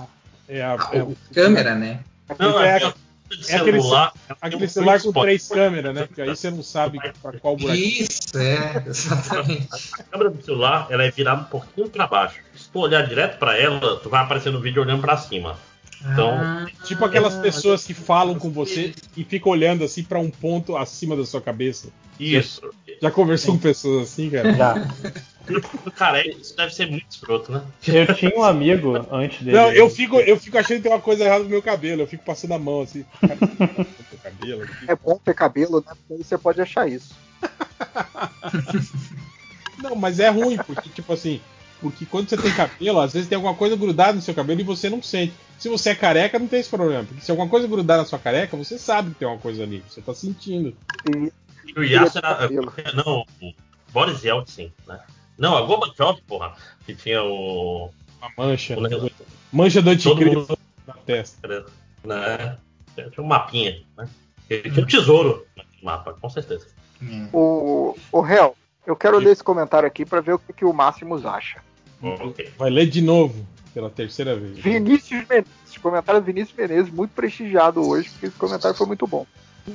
É, 0.49 0.63
a, 0.63 0.73
a- 0.75 0.91
é, 0.93 1.01
a 1.01 1.07
câmera, 1.35 1.75
né? 1.75 2.01
Não, 2.39 2.61
é, 2.61 2.69
é, 2.69 2.75
aquele- 2.77 2.95
de 3.27 3.51
é 3.51 3.57
aquele, 3.57 3.81
celular. 3.81 4.13
aquele 4.41 4.69
celular 4.69 5.03
com 5.03 5.13
três 5.13 5.49
câmeras, 5.49 5.95
né? 5.95 6.07
Porque 6.07 6.23
aí 6.23 6.29
você 6.37 6.51
não 6.51 6.63
sabe 6.63 7.01
para 7.21 7.39
qual 7.41 7.57
buraco. 7.57 7.79
Isso, 7.79 8.39
é, 8.39 8.83
exatamente. 8.87 9.69
A 9.99 10.03
câmera 10.05 10.31
do 10.31 10.43
celular 10.45 10.87
ela 10.91 11.03
é 11.03 11.11
virada 11.11 11.41
um 11.41 11.45
pouquinho 11.45 11.89
para 11.89 12.07
baixo. 12.07 12.37
Se 12.55 12.69
tu 12.71 12.79
olhar 12.81 13.03
direto 13.07 13.39
para 13.39 13.59
ela, 13.59 13.97
tu 13.99 14.09
vai 14.09 14.23
aparecer 14.23 14.53
no 14.53 14.61
vídeo 14.61 14.83
olhando 14.83 15.01
para 15.01 15.17
cima. 15.17 15.59
Então, 16.13 16.41
Ah, 16.43 16.67
Tipo 16.85 17.05
aquelas 17.07 17.35
pessoas 17.37 17.85
que 17.85 17.95
falam 17.95 18.39
com 18.39 18.51
você 18.51 18.93
e 19.17 19.25
ficam 19.25 19.51
olhando 19.51 19.85
assim 19.85 20.05
para 20.05 20.19
um 20.19 20.31
ponto 20.31 20.77
acima 20.77 21.17
da 21.17 21.25
sua 21.25 21.41
cabeça. 21.41 21.89
isso. 22.21 22.61
Já 23.03 23.11
conversou 23.11 23.55
com 23.55 23.61
pessoas 23.61 24.05
assim, 24.13 24.31
cara? 24.31 24.55
Já. 24.55 24.75
Cara, 25.97 26.21
é- 26.21 26.29
isso 26.29 26.57
deve 26.57 26.75
ser 26.75 26.89
muito 26.91 27.05
escroto, 27.11 27.53
né? 27.53 27.63
Eu 27.87 28.15
tinha 28.15 28.33
um 28.35 28.43
amigo 28.43 28.95
antes 29.11 29.43
dele. 29.43 29.55
Não, 29.57 29.71
eu 29.73 29.91
fico, 29.91 30.19
eu 30.21 30.39
fico 30.41 30.57
achando 30.57 30.79
que 30.79 30.83
tem 30.85 30.93
uma 30.93 31.01
coisa 31.01 31.23
errada 31.25 31.45
no 31.45 31.51
meu 31.51 31.61
cabelo. 31.63 32.01
Eu 32.03 32.07
fico 32.07 32.25
passando 32.25 32.55
a 32.55 32.59
mão 32.59 32.81
assim. 32.83 33.05
Cabelo. 34.23 34.67
É 34.89 34.97
bom 34.97 35.21
ter 35.23 35.35
cabelo, 35.35 35.85
né? 35.87 35.93
Porque 35.95 36.15
aí 36.15 36.25
você 36.25 36.39
pode 36.39 36.61
achar 36.63 36.89
isso. 36.89 37.15
Não, 39.83 39.95
mas 39.97 40.19
é 40.19 40.31
ruim, 40.31 40.57
porque, 40.67 40.89
tipo 40.89 41.13
assim, 41.13 41.43
porque 41.81 42.07
quando 42.07 42.29
você 42.29 42.37
tem 42.37 42.53
cabelo, 42.53 43.01
às 43.01 43.13
vezes 43.13 43.29
tem 43.29 43.37
alguma 43.37 43.55
coisa 43.55 43.77
grudada 43.77 44.13
no 44.15 44.23
seu 44.23 44.35
cabelo 44.35 44.61
e 44.61 44.65
você 44.65 44.89
não 44.89 45.03
sente. 45.03 45.33
Se 45.59 45.69
você 45.69 45.91
é 45.91 45.95
careca, 45.95 46.39
não 46.39 46.47
tem 46.49 46.61
esse 46.61 46.69
problema. 46.71 47.05
Porque 47.05 47.21
se 47.23 47.31
alguma 47.31 47.49
coisa 47.49 47.69
grudar 47.69 47.99
na 47.99 48.05
sua 48.05 48.19
careca, 48.19 48.57
você 48.57 48.79
sabe 48.79 49.11
que 49.11 49.17
tem 49.21 49.29
uma 49.29 49.39
coisa 49.39 49.63
ali. 49.63 49.83
Você 49.89 50.01
tá 50.01 50.13
sentindo. 50.15 50.75
E 51.15 51.33
E 51.67 51.79
o 51.79 51.85
Yasser 51.85 52.23
era. 52.25 52.37
cabelo. 52.37 52.73
Não, 52.95 53.25
o 53.43 53.55
Boris 53.93 54.23
Yeltsin, 54.25 54.73
né? 54.87 55.01
Não, 55.39 55.57
a 55.57 55.63
Gorbachev, 55.63 56.21
porra. 56.27 56.55
Que 56.87 56.95
tinha 56.95 57.23
o. 57.23 57.91
Uma 58.21 58.31
mancha. 58.47 58.77
o 58.79 59.11
Mancha 59.57 59.83
do 59.83 59.91
anticristo 59.91 60.39
mundo. 60.39 60.59
na 60.87 60.95
testa. 60.95 61.67
Né? 62.05 62.57
Tinha 62.95 63.13
um 63.19 63.27
mapinha, 63.27 63.83
né? 63.97 64.09
Ele 64.49 64.71
tinha 64.71 64.85
um 64.85 64.87
tesouro 64.89 65.47
naquele 65.57 65.85
mapa, 65.85 66.15
com 66.15 66.29
certeza. 66.31 66.67
o, 67.33 67.97
o 68.13 68.21
réu, 68.21 68.55
eu 68.87 68.95
quero 68.97 69.19
ler 69.19 69.33
esse 69.33 69.43
comentário 69.45 69.87
aqui 69.87 70.05
pra 70.05 70.21
ver 70.21 70.35
o 70.35 70.39
que, 70.39 70.53
que 70.53 70.65
o 70.65 70.73
Máximos 70.73 71.25
acha. 71.25 71.61
Ok. 72.03 72.53
Vai 72.59 72.71
ler 72.71 72.87
de 72.87 73.01
novo, 73.01 73.47
pela 73.73 73.89
terceira 73.91 74.37
vez. 74.37 74.59
Vinícius 74.59 75.27
Menezes, 75.29 75.79
comentário 75.83 76.21
do 76.21 76.25
Vinícius 76.25 76.57
Menezes, 76.57 76.93
muito 76.93 77.13
prestigiado 77.13 77.87
hoje, 77.87 78.11
porque 78.11 78.27
esse 78.27 78.37
comentário 78.37 78.77
foi 78.77 78.87
muito 78.87 79.07
bom. 79.07 79.27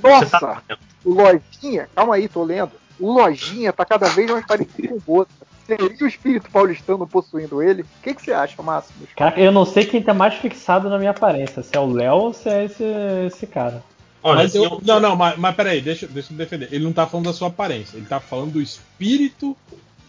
Nossa, 0.03 0.39
tá- 0.39 0.61
o 1.03 1.13
Lojinha, 1.13 1.89
calma 1.95 2.15
aí, 2.15 2.27
tô 2.27 2.43
lendo. 2.43 2.71
O 2.99 3.11
Lojinha 3.13 3.73
tá 3.73 3.83
cada 3.85 4.07
vez 4.09 4.29
mais 4.29 4.45
parecido 4.45 4.89
com 4.89 4.95
o 4.95 4.99
Boto. 4.99 5.31
Seria 5.65 5.87
o 6.01 6.07
espírito 6.07 6.49
paulistano 6.49 7.07
possuindo 7.07 7.61
ele? 7.61 7.83
O 7.83 7.85
que, 8.01 8.13
que 8.15 8.21
você 8.23 8.31
acha, 8.33 8.61
Máximos? 8.61 9.07
Caraca, 9.15 9.39
eu 9.39 9.51
não 9.51 9.65
sei 9.65 9.85
quem 9.85 10.01
tá 10.01 10.13
mais 10.15 10.33
fixado 10.35 10.89
na 10.89 10.97
minha 10.97 11.11
aparência, 11.11 11.61
se 11.61 11.75
é 11.75 11.79
o 11.79 11.91
Léo 11.91 12.15
ou 12.15 12.33
se 12.33 12.49
é 12.49 12.65
esse, 12.65 12.83
esse 13.27 13.45
cara. 13.47 13.83
Olha, 14.21 14.37
Mas 14.43 14.53
eu- 14.55 14.63
eu- 14.65 14.81
não, 14.83 14.99
não, 14.99 15.15
mas, 15.15 15.37
mas 15.37 15.55
peraí, 15.55 15.79
deixa, 15.81 16.05
deixa 16.07 16.33
eu 16.33 16.37
defender. 16.37 16.67
Ele 16.71 16.83
não 16.83 16.91
tá 16.93 17.07
falando 17.07 17.27
da 17.27 17.33
sua 17.33 17.47
aparência, 17.47 17.95
ele 17.97 18.05
tá 18.05 18.19
falando 18.19 18.51
do 18.51 18.61
espírito 18.61 19.55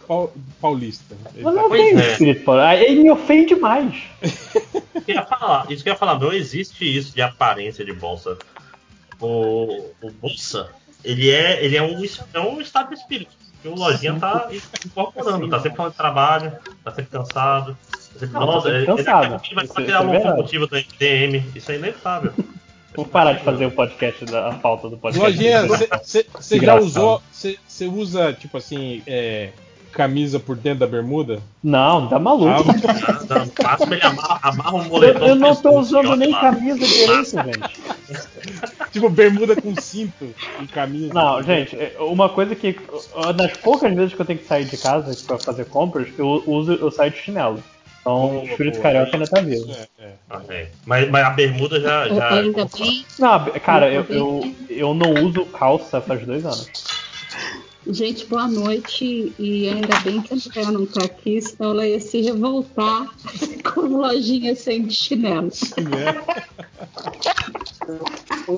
pau- 0.07 0.33
paulista. 0.59 1.15
Ele 1.33 1.43
tá- 1.43 1.51
não 1.51 1.69
Pois 1.69 1.81
tem 1.81 1.97
é. 1.99 2.11
espírito, 2.11 2.43
Paulo. 2.43 2.61
Aí 2.61 2.83
Ele 2.83 3.03
me 3.03 3.11
ofende 3.11 3.55
mais. 3.55 3.95
Isso 4.21 5.05
que 5.05 5.11
eu 5.11 5.15
ia 5.15 5.25
falar, 5.25 5.71
isso 5.71 5.83
que 5.83 5.89
eu 5.89 5.93
ia 5.93 5.97
falar, 5.97 6.19
não 6.19 6.31
existe 6.33 6.85
isso 6.97 7.13
de 7.15 7.21
aparência 7.21 7.83
de 7.85 7.91
bolsa. 7.93 8.37
O, 9.19 9.85
o 10.01 10.11
bolsa, 10.11 10.69
ele 11.03 11.29
é, 11.29 11.63
ele 11.63 11.75
é 11.77 11.81
um, 11.81 12.03
é 12.33 12.39
um 12.39 12.59
estado 12.61 12.89
de 12.89 12.95
espírito. 12.95 13.31
Que 13.61 13.67
o 13.67 13.75
lojinha 13.75 14.15
tá 14.19 14.49
incorporando, 14.85 15.47
tá 15.47 15.59
sempre 15.59 15.77
falando 15.77 15.91
de 15.91 15.97
trabalho, 15.97 16.51
tá 16.83 16.91
sempre 16.91 17.11
cansado. 17.11 17.77
Tá 17.91 17.99
sempre, 18.19 18.27
Não, 18.33 18.39
tá 18.41 18.45
nossa, 18.47 18.61
sempre 18.69 18.77
ele, 18.79 18.85
cansado. 18.87 19.41
ele 19.45 19.55
vai 19.55 19.63
Isso- 19.65 19.73
criar 19.75 19.87
isso 19.87 19.95
é 19.95 19.99
um 19.99 20.09
verdade. 20.09 20.27
locomotivo 20.29 20.67
do 20.67 20.75
MDM, 20.77 21.43
isso 21.55 21.71
é 21.71 21.75
inevitável. 21.75 22.33
Vou 22.95 23.05
parar 23.05 23.33
de 23.33 23.43
fazer 23.43 23.65
o 23.65 23.71
podcast 23.71 24.25
da 24.25 24.49
a 24.49 24.53
pauta 24.53 24.89
do 24.89 24.97
podcast. 24.97 25.31
Lojinha, 25.31 25.65
você 25.65 26.59
já 26.59 26.75
usou. 26.75 27.21
Você 27.31 27.87
usa, 27.87 28.33
tipo 28.33 28.57
assim, 28.57 29.01
é, 29.07 29.49
camisa 29.93 30.39
por 30.39 30.57
dentro 30.57 30.79
da 30.79 30.87
bermuda? 30.87 31.39
Não, 31.63 32.07
tá 32.09 32.19
maluco. 32.19 32.49
Ah, 32.49 33.45
No 33.45 33.63
máximo 33.63 33.93
ele 33.93 34.03
amarra, 34.03 34.39
amarra 34.43 34.75
um 34.75 34.83
eu, 34.83 34.89
moletom. 34.89 35.25
eu 35.25 35.35
no 35.35 35.41
não 35.41 35.55
tô 35.55 35.79
usando 35.79 36.15
nem 36.17 36.31
camisa 36.33 36.85
direito, 36.85 37.29
gente. 37.31 37.81
Tipo, 38.91 39.09
bermuda 39.09 39.55
com 39.55 39.73
cinto 39.79 40.27
e 40.61 40.67
camisa. 40.67 41.13
Não, 41.13 41.41
gente, 41.41 41.75
é, 41.77 41.95
uma 41.99 42.27
coisa 42.27 42.55
que. 42.55 42.75
Das 43.37 43.55
poucas 43.57 43.93
vezes 43.95 44.13
que 44.13 44.21
eu 44.21 44.25
tenho 44.25 44.39
que 44.39 44.45
sair 44.45 44.65
de 44.65 44.77
casa 44.77 45.15
pra 45.25 45.37
fazer 45.37 45.65
compras, 45.65 46.09
eu 46.17 46.43
uso, 46.45 46.73
eu 46.73 46.91
saio 46.91 47.11
de 47.11 47.17
chinelo. 47.17 47.63
Então 48.01 48.41
o 48.41 48.45
espírito 48.45 48.73
boa. 48.73 48.83
carioca 48.83 49.11
ainda 49.15 49.27
tá 49.27 49.41
vivo. 49.41 49.71
É, 49.71 49.87
é. 50.03 50.13
Ah, 50.29 50.41
é. 50.49 50.67
Mas, 50.85 51.09
mas 51.09 51.23
a 51.25 51.29
bermuda 51.29 51.79
já. 51.79 52.07
já 52.09 52.33
Ainda 52.33 52.65
bem, 52.65 53.05
Não, 53.19 53.45
cara, 53.59 53.91
eu, 53.93 54.03
eu, 54.09 54.55
eu 54.69 54.93
não 54.93 55.13
uso 55.25 55.45
calça 55.45 56.01
faz 56.01 56.25
dois 56.25 56.43
anos. 56.43 56.69
gente, 57.87 58.25
boa 58.25 58.47
noite. 58.47 59.31
E 59.37 59.69
ainda 59.69 59.99
bem 59.99 60.19
que 60.21 60.33
a 60.33 60.35
Andrea 60.37 60.71
não 60.71 60.85
tá 60.87 61.05
aqui, 61.05 61.39
senão 61.41 61.71
ela 61.71 61.87
ia 61.87 61.99
se 61.99 62.21
revoltar 62.21 63.07
com 63.73 63.81
lojinha 63.81 64.55
sem 64.55 64.89
chinelo. 64.89 65.51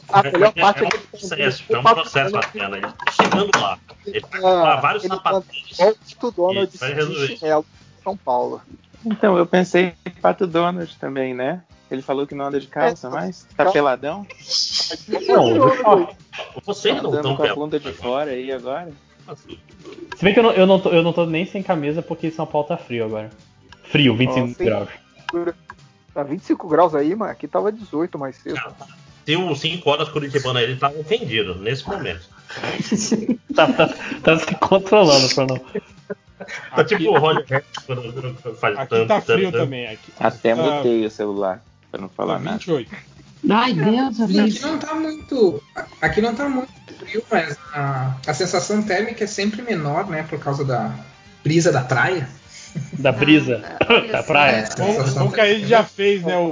A 0.09 0.23
melhor 0.23 0.53
parte 0.53 0.85
é 0.85 0.89
que 0.89 0.97
um 0.97 1.01
processo, 1.01 1.63
é 1.69 1.77
um 1.77 1.83
processo 1.83 2.31
bacana. 2.31 2.77
Ele 2.77 2.87
tá 2.87 3.11
chegando 3.11 3.59
lá. 3.59 3.77
Ele 4.05 4.19
vai 4.21 4.41
comprar 4.41 4.75
vários 4.77 5.03
ele 5.03 5.13
sapatinhos. 5.15 5.77
manda 5.79 5.97
o 6.21 6.31
Donald 6.31 6.69
Isso, 6.69 6.77
vai 6.79 6.89
de 6.89 6.95
resolver. 6.95 7.37
chinelo 7.37 7.65
em 7.99 8.03
São 8.03 8.17
Paulo. 8.17 8.61
Então, 9.05 9.37
eu 9.37 9.45
pensei 9.45 9.93
em 10.05 10.09
Pato 10.11 10.47
Donald 10.47 10.95
também, 10.97 11.33
né? 11.33 11.61
Ele 11.91 12.01
falou 12.01 12.25
que 12.25 12.33
não 12.33 12.45
anda 12.45 12.59
de 12.59 12.67
calça 12.67 13.07
É, 13.07 13.11
mais. 13.11 13.47
Tá 13.55 13.69
peladão? 13.71 14.25
Não, 15.27 16.09
Vocês 16.65 17.01
não 17.01 17.13
estão 17.13 17.35
com 17.35 17.43
a 17.43 17.53
bunda 17.53 17.79
de 17.79 17.91
fora 17.93 18.31
aí 18.31 18.51
agora? 18.51 18.91
Se 20.17 20.23
bem 20.23 20.33
que 20.33 20.39
eu 20.39 20.43
não, 20.43 20.51
eu, 20.51 20.65
não 20.65 20.79
tô, 20.79 20.89
eu 20.89 21.03
não 21.03 21.13
tô 21.13 21.25
nem 21.25 21.45
sem 21.45 21.61
camisa 21.61 22.01
porque 22.01 22.31
São 22.31 22.45
Paulo 22.45 22.67
tá 22.67 22.77
frio 22.77 23.05
agora. 23.05 23.29
Frio, 23.83 24.15
25 24.15 24.43
Ó, 24.43 24.47
sim. 24.47 24.65
graus. 24.65 24.89
Tá 26.13 26.23
25 26.23 26.67
graus 26.67 26.95
aí, 26.95 27.15
mano. 27.15 27.31
Aqui 27.31 27.47
tava 27.47 27.71
18 27.71 28.17
mais 28.17 28.35
cedo. 28.37 28.59
Se 29.25 29.35
o 29.35 29.55
5 29.55 29.89
horas 29.89 30.09
Curitibano 30.09 30.59
ele 30.59 30.75
tá 30.75 30.89
ofendido 30.89 31.55
nesse 31.55 31.87
momento. 31.87 32.27
Tá, 33.53 33.71
tá, 33.71 33.87
tá 34.23 34.39
se 34.39 34.55
controlando 34.55 35.29
pra 35.35 35.45
não. 35.45 35.61
Tá 36.75 36.83
tipo 36.83 37.09
o 37.09 37.17
Roger 37.17 37.63
quando 37.85 38.55
faz 38.55 38.77
Aqui 38.77 38.89
tanto, 38.89 39.07
tá 39.07 39.21
tanto, 39.21 39.33
frio 39.33 39.51
tanto. 39.51 39.63
também. 39.63 39.87
Aqui, 39.87 40.11
Até 40.19 40.55
tá, 40.55 40.61
mutei 40.61 41.05
o 41.05 41.11
celular, 41.11 41.63
pra 41.91 42.01
não 42.01 42.09
falar 42.09 42.35
tá 42.35 42.39
nada. 42.39 42.57
28. 42.57 42.95
Ai, 43.49 43.73
Deus, 43.73 44.21
Aqui 44.21 44.59
não 44.61 44.77
tá 44.77 44.95
muito. 44.95 45.63
Aqui 46.01 46.21
não 46.21 46.33
tá 46.33 46.47
muito 46.47 46.71
frio, 46.97 47.23
mas 47.29 47.57
a, 47.73 48.15
a 48.25 48.33
sensação 48.33 48.81
térmica 48.81 49.23
é 49.23 49.27
sempre 49.27 49.61
menor, 49.61 50.07
né? 50.07 50.23
Por 50.23 50.39
causa 50.39 50.63
da 50.63 50.93
brisa 51.43 51.71
da 51.71 51.83
praia. 51.83 52.27
Da 52.93 53.11
brisa. 53.11 53.61
Ah, 53.81 53.99
da 54.11 54.23
praia. 54.23 54.67
É, 54.77 55.19
Bom, 55.19 55.31
que 55.31 55.39
a 55.39 55.53
gente 55.53 55.67
já 55.67 55.83
fez, 55.83 56.23
né, 56.23 56.35
o, 56.37 56.49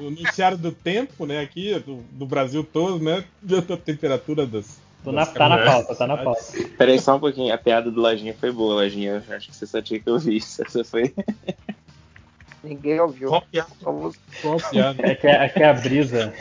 o 0.00 0.10
noticiário 0.10 0.56
do 0.56 0.72
tempo, 0.72 1.26
né, 1.26 1.40
aqui, 1.40 1.78
do, 1.80 1.96
do 2.12 2.26
Brasil 2.26 2.64
todo, 2.64 3.02
né, 3.02 3.24
da 3.42 3.76
temperatura 3.76 4.46
das, 4.46 4.78
Tô 5.08 5.12
na, 5.12 5.24
tá 5.24 5.48
na 5.48 5.58
pauta, 5.64 5.94
tá 5.94 6.06
na 6.06 6.16
pauta. 6.18 6.42
Peraí, 6.76 7.00
só 7.00 7.16
um 7.16 7.20
pouquinho. 7.20 7.54
A 7.54 7.56
piada 7.56 7.90
do 7.90 7.98
Lojinha 7.98 8.34
foi 8.38 8.52
boa, 8.52 8.74
Lojinha. 8.74 9.24
Acho 9.30 9.48
que 9.48 9.56
você 9.56 9.66
só 9.66 9.80
tinha 9.80 9.98
que 9.98 10.10
ouvir 10.10 10.36
isso. 10.36 10.62
Essa 10.62 10.84
foi. 10.84 11.14
Ninguém 12.62 12.98
ouviu. 13.00 13.30
Somos- 13.80 14.16
Qual 14.42 14.56
piada? 14.70 15.06
É 15.06 15.14
que 15.14 15.26
é, 15.26 15.44
é, 15.44 15.48
que 15.48 15.62
é 15.62 15.68
a 15.68 15.72
brisa 15.74 16.32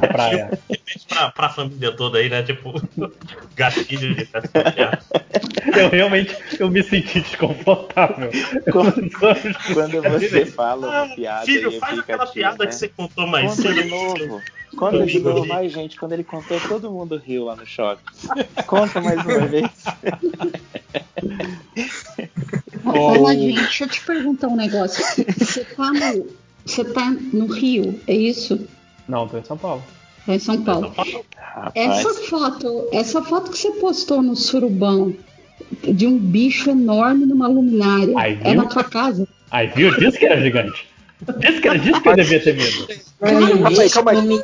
da 0.00 0.08
praia. 0.08 0.58
Repete 0.68 1.06
pra, 1.08 1.30
pra 1.30 1.48
família 1.48 1.92
toda 1.92 2.18
aí, 2.18 2.28
né? 2.28 2.42
Tipo, 2.42 2.72
gatilho 3.54 4.14
de 4.16 4.24
piada. 4.26 4.98
Eu 5.76 5.88
realmente 5.90 6.36
eu 6.58 6.68
me 6.68 6.82
senti 6.82 7.20
desconfortável. 7.20 8.30
Quando, 8.72 9.10
quando 9.72 10.02
você 10.02 10.44
fala 10.44 10.88
uma 11.06 11.14
piada 11.14 11.46
Filho, 11.46 11.78
faz 11.78 11.98
aquela 12.00 12.24
tio, 12.26 12.34
piada 12.34 12.64
né? 12.64 12.70
que 12.70 12.74
você 12.74 12.88
contou 12.88 13.26
mais 13.26 13.54
Conta 13.56 13.72
de 13.74 13.82
cedo. 13.82 13.90
novo. 13.90 14.42
Conta 14.76 15.06
de 15.06 15.18
novo. 15.20 15.52
Ai, 15.52 15.68
gente, 15.68 15.96
quando 15.98 16.12
ele 16.12 16.24
contou, 16.24 16.58
todo 16.60 16.90
mundo 16.90 17.16
riu 17.24 17.44
lá 17.44 17.54
no 17.54 17.64
shopping. 17.66 18.02
Conta 18.66 19.00
mais 19.00 19.24
uma 19.24 19.46
vez. 19.46 19.70
Ô, 22.84 23.32
gente, 23.32 23.54
deixa 23.60 23.84
eu 23.84 23.88
te 23.88 24.00
perguntar 24.00 24.48
um 24.48 24.56
negócio. 24.56 25.04
Você 25.38 25.64
tá 25.64 25.92
no, 25.92 26.26
você 26.64 26.84
tá 26.84 27.10
no 27.32 27.46
Rio, 27.46 28.00
é 28.06 28.14
isso? 28.14 28.66
Não, 29.08 29.28
tô 29.28 29.38
em 29.38 29.44
São 29.44 29.56
Paulo. 29.56 29.82
É 30.26 30.34
em 30.34 30.38
São 30.38 30.62
Paulo. 30.62 30.92
Essa 31.74 32.14
foto, 32.14 32.88
essa 32.92 33.22
foto 33.22 33.50
que 33.50 33.58
você 33.58 33.70
postou 33.72 34.22
no 34.22 34.34
surubão 34.34 35.14
de 35.82 36.06
um 36.06 36.18
bicho 36.18 36.70
enorme 36.70 37.26
numa 37.26 37.46
luminária 37.46 38.14
Ai, 38.16 38.38
é 38.42 38.54
na 38.54 38.66
tua 38.66 38.84
casa? 38.84 39.26
Aí 39.50 39.68
viu? 39.68 39.94
Disse 39.98 40.18
que 40.18 40.26
era 40.26 40.40
gigante. 40.40 40.86
Disse 41.38 41.60
que, 41.60 41.68
era, 41.68 41.78
disse 41.78 42.00
que 42.00 42.08
eu 42.08 42.16
devia 42.16 42.42
ter 42.42 42.56
medo. 42.56 42.88
Calma 43.20 43.82
aí, 43.82 43.90
calma 43.90 44.10
aí. 44.10 44.42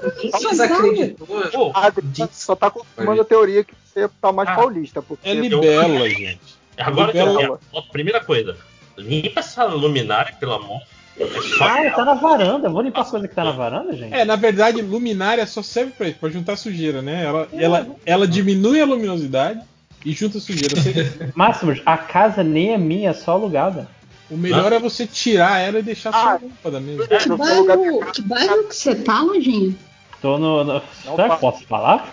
desacreditou. 0.51 1.73
Adriano 1.75 2.31
só 2.33 2.55
tá 2.55 2.71
confirmando 2.71 3.21
a 3.21 3.25
teoria 3.25 3.65
que 3.65 3.75
você 3.85 4.09
tá 4.21 4.31
mais 4.31 4.49
Ah. 4.49 4.55
paulista. 4.55 5.03
Porque 5.03 5.29
É 5.29 5.35
libela, 5.35 6.09
gente. 6.09 6.58
Agora, 6.79 7.13
Libela. 7.13 7.59
ó, 7.73 7.83
primeira 7.83 8.21
coisa. 8.21 8.57
Limpa 8.97 9.41
essa 9.41 9.65
luminária, 9.65 10.35
pelo 10.39 10.53
amor. 10.55 10.81
É 11.19 11.27
só 11.27 11.65
Ah, 11.65 11.91
tá 11.91 12.05
na 12.05 12.15
varanda. 12.15 12.69
Eu 12.69 12.73
vou 12.73 12.83
limpar 12.83 13.01
as 13.03 13.11
coisas 13.11 13.29
que 13.29 13.35
tá 13.35 13.45
na 13.45 13.51
varanda, 13.53 13.93
gente? 13.97 14.15
É, 14.15 14.25
na 14.25 14.37
verdade, 14.37 14.81
luminária 14.83 15.45
só 15.47 15.63
serve 15.63 15.93
pra 15.93 16.09
isso, 16.09 16.19
pra 16.19 16.29
juntar 16.31 16.57
sujeira, 16.57 17.03
né? 17.03 17.25
Ela, 17.25 17.49
ela, 17.53 17.87
ela 18.07 18.27
diminui 18.29 18.81
a 18.81 18.85
luminosidade 18.85 19.61
e 20.05 20.13
junta 20.13 20.39
sujeira. 20.39 20.77
Você- 20.77 21.31
Máximos, 21.35 21.81
a 21.85 21.97
casa 21.99 22.43
nem 22.45 22.73
é 22.73 22.79
minha, 22.79 23.11
é 23.11 23.15
só 23.15 23.33
alugada. 23.33 23.89
o 24.31 24.37
melhor 24.37 24.73
é 24.73 24.79
você 24.79 25.07
tirar 25.07 25.59
ela 25.61 25.79
e 25.81 25.83
deixar 25.83 26.13
só 26.13 26.19
a 26.29 26.33
lâmpada 26.35 26.79
mesmo. 26.81 27.03
É, 27.05 27.19
Que 27.19 27.29
bairro, 27.31 28.13
que 28.13 28.23
bairro 28.23 28.65
que 28.69 28.75
você 28.77 28.95
tá, 28.95 29.21
Lojinha? 29.21 29.75
Tô 30.23 30.39
no. 30.39 30.63
no... 30.65 30.83
Será 31.17 31.31
que 31.31 31.41
posso 31.41 31.65
falar? 31.65 32.13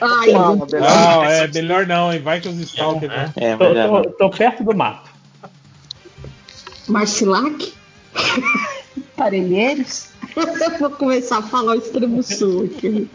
Ai, 0.00 0.26
beleza. 0.32 0.80
Não, 0.80 1.24
é 1.24 1.48
melhor 1.48 1.86
não, 1.86 2.12
hein? 2.12 2.20
Vai 2.20 2.40
que 2.40 2.48
os 2.48 2.58
stalkers. 2.60 3.10
né? 3.12 3.32
É, 3.36 3.56
Tô, 3.56 3.72
não. 3.72 4.02
tô- 4.02 4.10
tô 4.10 4.30
perto 4.30 4.62
do 4.64 4.74
mato. 4.76 5.10
Marcilac? 6.88 7.72
Parelheiros? 9.16 10.08
Eu 10.36 10.44
vou 10.78 10.90
começar 10.90 11.38
a 11.38 11.42
falar 11.42 11.72
o 11.72 11.78
extremo 11.78 12.22
sul 12.22 12.64
aqui. 12.66 13.08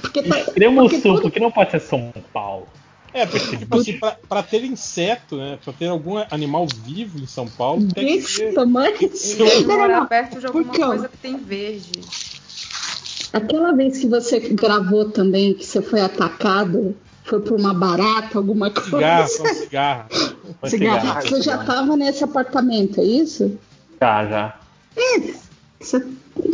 Porque 0.00 0.22
tá, 0.22 0.38
Extremo 0.40 0.82
porque 0.82 1.00
sul, 1.00 1.12
todo- 1.14 1.22
porque 1.22 1.40
não 1.40 1.50
pode 1.50 1.70
ser 1.70 1.80
São 1.80 2.12
Paulo. 2.32 2.68
É, 3.14 3.24
porque, 3.24 3.56
tipo 3.56 3.78
assim, 3.78 3.98
pra, 3.98 4.16
pra 4.28 4.42
ter 4.42 4.62
inseto, 4.64 5.36
né? 5.38 5.58
Pra 5.64 5.72
ter 5.72 5.88
algum 5.88 6.22
animal 6.30 6.66
vivo 6.84 7.18
em 7.18 7.26
São 7.26 7.46
Paulo, 7.48 7.88
tem 7.94 8.20
que 8.22 8.52
tamanho. 8.52 8.94
Não, 9.00 9.60
não, 9.66 9.76
morar 9.78 10.00
não. 10.00 10.06
perto 10.06 10.38
de 10.38 10.46
alguma 10.46 10.64
coisa 10.72 11.08
que 11.08 11.16
tem 11.16 11.36
verde. 11.38 11.90
Aquela 13.32 13.72
vez 13.72 13.98
que 13.98 14.06
você 14.06 14.38
gravou 14.40 15.10
também, 15.10 15.54
que 15.54 15.64
você 15.64 15.82
foi 15.82 16.00
atacado, 16.00 16.96
foi 17.24 17.40
por 17.40 17.58
uma 17.60 17.74
barata, 17.74 18.38
alguma 18.38 18.70
coisa. 18.70 18.88
Cigarra, 18.90 19.26
só 19.28 19.44
cigarra. 19.46 20.06
Foi 20.60 20.70
Cigarro. 20.70 21.00
cigarro. 21.00 21.22
Você 21.28 21.42
já 21.42 21.58
tava 21.58 21.94
nesse 21.96 22.24
apartamento, 22.24 23.00
é 23.00 23.04
isso? 23.04 23.58
Já, 24.00 24.26
já. 24.26 24.56
Você... 25.78 26.04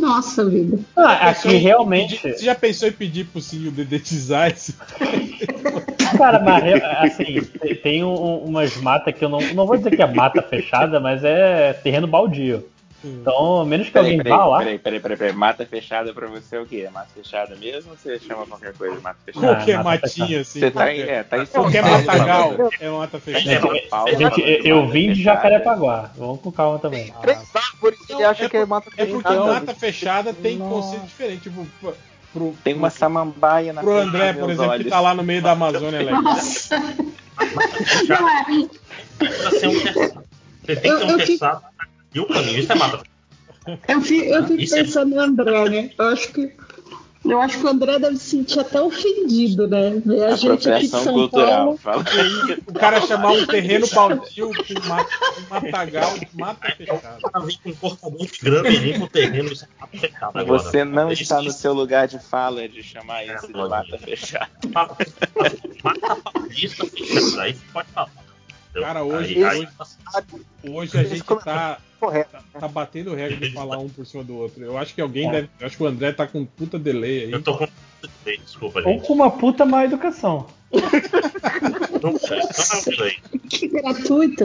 Nossa 0.00 0.44
vida. 0.46 0.78
Ah, 0.96 1.26
Pensou 1.32 1.50
aqui 1.50 1.56
em 1.58 1.60
realmente. 1.60 2.16
Você 2.20 2.44
já 2.44 2.54
pensou 2.54 2.88
em 2.88 2.92
pedir 2.92 3.26
pro 3.26 3.40
Cílio 3.40 3.70
dedetizar 3.70 4.50
esse? 4.50 4.74
Cara, 6.18 6.40
mas 6.40 6.82
assim, 7.12 7.40
te- 7.40 7.74
tem 7.76 8.02
um- 8.04 8.38
umas 8.38 8.76
matas 8.78 9.14
que 9.14 9.24
eu 9.24 9.28
não. 9.28 9.40
Não 9.54 9.66
vou 9.66 9.76
dizer 9.76 9.94
que 9.94 10.02
é 10.02 10.12
mata 10.12 10.40
fechada, 10.42 10.98
mas 11.00 11.22
é 11.22 11.72
terreno 11.72 12.06
baldio. 12.06 12.64
Então, 13.05 13.65
menos 13.66 13.86
que 13.89 13.92
Peraí, 13.92 14.16
alguém 14.16 14.33
vá 14.33 14.47
lá. 14.47 14.58
peraí, 14.60 14.78
peraí, 14.78 15.00
peraí, 15.00 15.16
peraí. 15.18 15.33
Mata 15.34 15.66
fechada 15.66 16.12
pra 16.15 16.26
você 16.26 16.57
é 16.57 16.60
o 16.60 16.66
quê? 16.66 16.84
É 16.86 16.91
mata 16.91 17.08
fechada 17.15 17.55
mesmo 17.57 17.91
ou 17.91 17.97
você 17.99 18.18
chama 18.18 18.47
qualquer 18.47 18.73
coisa 18.74 18.97
de 18.97 19.02
mata 19.02 19.18
fechada? 19.24 19.47
Qualquer 19.47 19.76
mata 19.84 19.89
matinha, 20.07 20.26
fechada. 20.26 20.41
assim. 20.41 20.60
Você 20.60 20.70
tá 20.70 20.92
em, 20.94 21.00
é, 21.00 21.23
tá 21.23 21.39
em 21.39 21.47
São 21.47 21.62
Qualquer 21.65 21.83
matagal 21.83 22.55
é 22.81 22.89
mata 22.89 23.08
tá 23.12 23.20
fechada. 23.20 24.16
Gente, 24.18 24.66
eu, 24.68 24.89
vim 24.89 25.12
de 25.12 25.16
fechada. 25.16 25.36
Jacarepaguá. 25.36 26.10
Vamos 26.16 26.41
com 26.41 26.50
calma 26.50 26.78
também. 26.78 27.12
Três 27.20 27.39
árvores 27.55 27.99
e 28.08 28.12
ele 28.15 28.24
acha 28.24 28.49
que 28.49 28.57
é 28.57 28.65
mata 28.65 28.89
É 28.97 29.05
porque 29.07 29.28
fechada. 29.28 29.52
mata 29.52 29.74
fechada 29.74 30.33
tem 30.33 30.58
conceito 30.58 31.05
diferente. 31.05 31.42
Tipo, 31.42 31.66
pro- 32.33 32.55
Tem 32.65 32.74
uma 32.74 32.91
samambaia 32.91 33.73
na 33.73 33.81
pro 33.83 33.97
André, 33.99 34.33
por 34.33 34.50
exemplo, 34.50 34.78
que 34.78 34.84
tá 34.84 34.99
lá 35.00 35.15
no 35.15 35.23
meio 35.23 35.42
da 35.42 35.52
Amazônia, 35.52 35.99
é 35.99 36.02
legal. 36.02 36.23
Nossa. 36.23 36.76
Não 38.08 38.28
é. 38.28 38.44
pra 39.18 39.50
ser 39.50 39.68
um 39.68 39.81
terçado. 39.81 40.24
Tem 40.66 40.76
que 40.76 40.81
ter 40.83 41.05
um 41.05 41.16
terçado. 41.18 41.62
E 42.14 42.20
o 42.20 42.26
caminho, 42.26 42.58
isso 42.58 42.72
é 42.72 42.74
mata. 42.76 43.02
Eu 43.88 44.00
fico, 44.02 44.24
eu 44.26 44.46
fico 44.46 44.60
Isso 44.60 44.76
é- 44.76 44.84
pensando 44.84 45.14
no 45.14 45.20
André, 45.20 45.68
né? 45.70 45.90
Eu 45.98 46.06
acho 46.08 46.32
que. 46.32 46.52
Eu 47.24 47.40
acho 47.40 47.58
que 47.58 47.64
o 47.64 47.68
André 47.68 47.98
deve 47.98 48.18
se 48.18 48.26
sentir 48.26 48.60
até 48.60 48.78
ofendido, 48.82 49.66
né? 49.66 50.02
Ver 50.04 50.24
a 50.24 50.36
gente 50.36 50.70
aqui 50.70 50.82
de 50.82 50.88
São 50.88 51.14
cultural. 51.14 51.78
Paulo. 51.78 51.78
Fala. 51.78 52.04
O 52.66 52.74
cara 52.74 53.00
chamar 53.00 53.32
um 53.32 53.46
terreno 53.46 53.86
baldio 53.88 54.50
com 54.50 54.88
mata, 54.88 55.10
um 55.38 55.48
matagal 55.48 56.18
de 56.18 56.28
mata 56.34 56.70
fechada. 56.76 57.16
O 57.24 57.30
cara 57.30 57.46
vem 57.46 57.58
com 57.64 57.70
um 57.70 57.74
cortador 57.76 58.26
de 58.26 58.38
grama 58.42 58.68
e 58.68 58.76
limpa 58.76 59.04
o 59.06 59.08
terreno, 59.08 59.48
é 59.50 59.80
mata 59.80 59.96
fechada 59.98 60.38
agora. 60.38 60.62
Você 60.62 60.84
não 60.84 61.10
está 61.10 61.40
no 61.40 61.50
seu 61.50 61.72
lugar 61.72 62.06
de 62.06 62.18
fala 62.18 62.68
de 62.68 62.82
chamar 62.82 63.24
isso 63.24 63.46
de 63.46 63.54
mata 63.54 63.96
fechada. 63.96 64.50
Mata 65.82 66.16
paulista 66.16 66.84
fechada, 66.84 67.42
aí 67.42 67.54
você 67.54 67.64
pode 67.72 67.88
falar. 67.88 68.23
Entendeu? 68.74 68.82
Cara, 68.82 69.04
hoje- 69.04 69.44
Aí- 69.44 69.60
hoje- 69.60 69.68
tá- 70.12 70.22
Hoje 70.68 70.98
a 70.98 71.04
gente 71.04 71.22
tá, 71.44 71.78
Correto. 72.00 72.36
tá 72.58 72.68
batendo 72.68 73.14
recorde 73.14 73.48
de 73.48 73.54
falar 73.54 73.78
um 73.78 73.88
por 73.88 74.04
cima 74.06 74.24
do 74.24 74.36
outro. 74.36 74.62
Eu 74.64 74.76
acho 74.78 74.94
que 74.94 75.00
alguém 75.00 75.30
deve. 75.30 75.48
Eu 75.60 75.66
acho 75.66 75.76
que 75.76 75.82
o 75.82 75.86
André 75.86 76.12
tá 76.12 76.26
com 76.26 76.40
um 76.40 76.46
puta 76.46 76.78
delay 76.78 77.24
aí. 77.24 77.30
Eu 77.32 77.42
tô 77.42 77.56
com. 77.56 77.66
Desculpa, 78.24 78.80
Ou 78.80 78.84
gente. 78.84 79.06
com 79.06 79.12
uma 79.14 79.30
puta 79.30 79.64
má 79.64 79.84
educação. 79.84 80.46
Que 83.48 83.68
gratuito. 83.68 84.44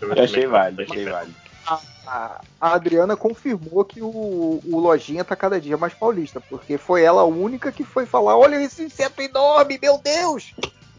Eu 0.00 0.12
achei 0.22 0.46
válido, 0.46 0.82
achei 0.82 1.04
válido. 1.04 1.34
A, 2.06 2.40
a 2.60 2.74
Adriana 2.74 3.16
confirmou 3.16 3.84
que 3.84 4.02
o, 4.02 4.08
o 4.64 4.78
Lojinha 4.80 5.24
tá 5.24 5.36
cada 5.36 5.60
dia 5.60 5.76
mais 5.76 5.94
paulista, 5.94 6.40
porque 6.40 6.76
foi 6.76 7.02
ela 7.04 7.20
a 7.20 7.26
única 7.26 7.70
que 7.70 7.84
foi 7.84 8.04
falar: 8.04 8.36
olha 8.36 8.60
esse 8.60 8.82
inseto 8.82 9.22
enorme, 9.22 9.78
meu 9.80 9.98
Deus! 9.98 10.52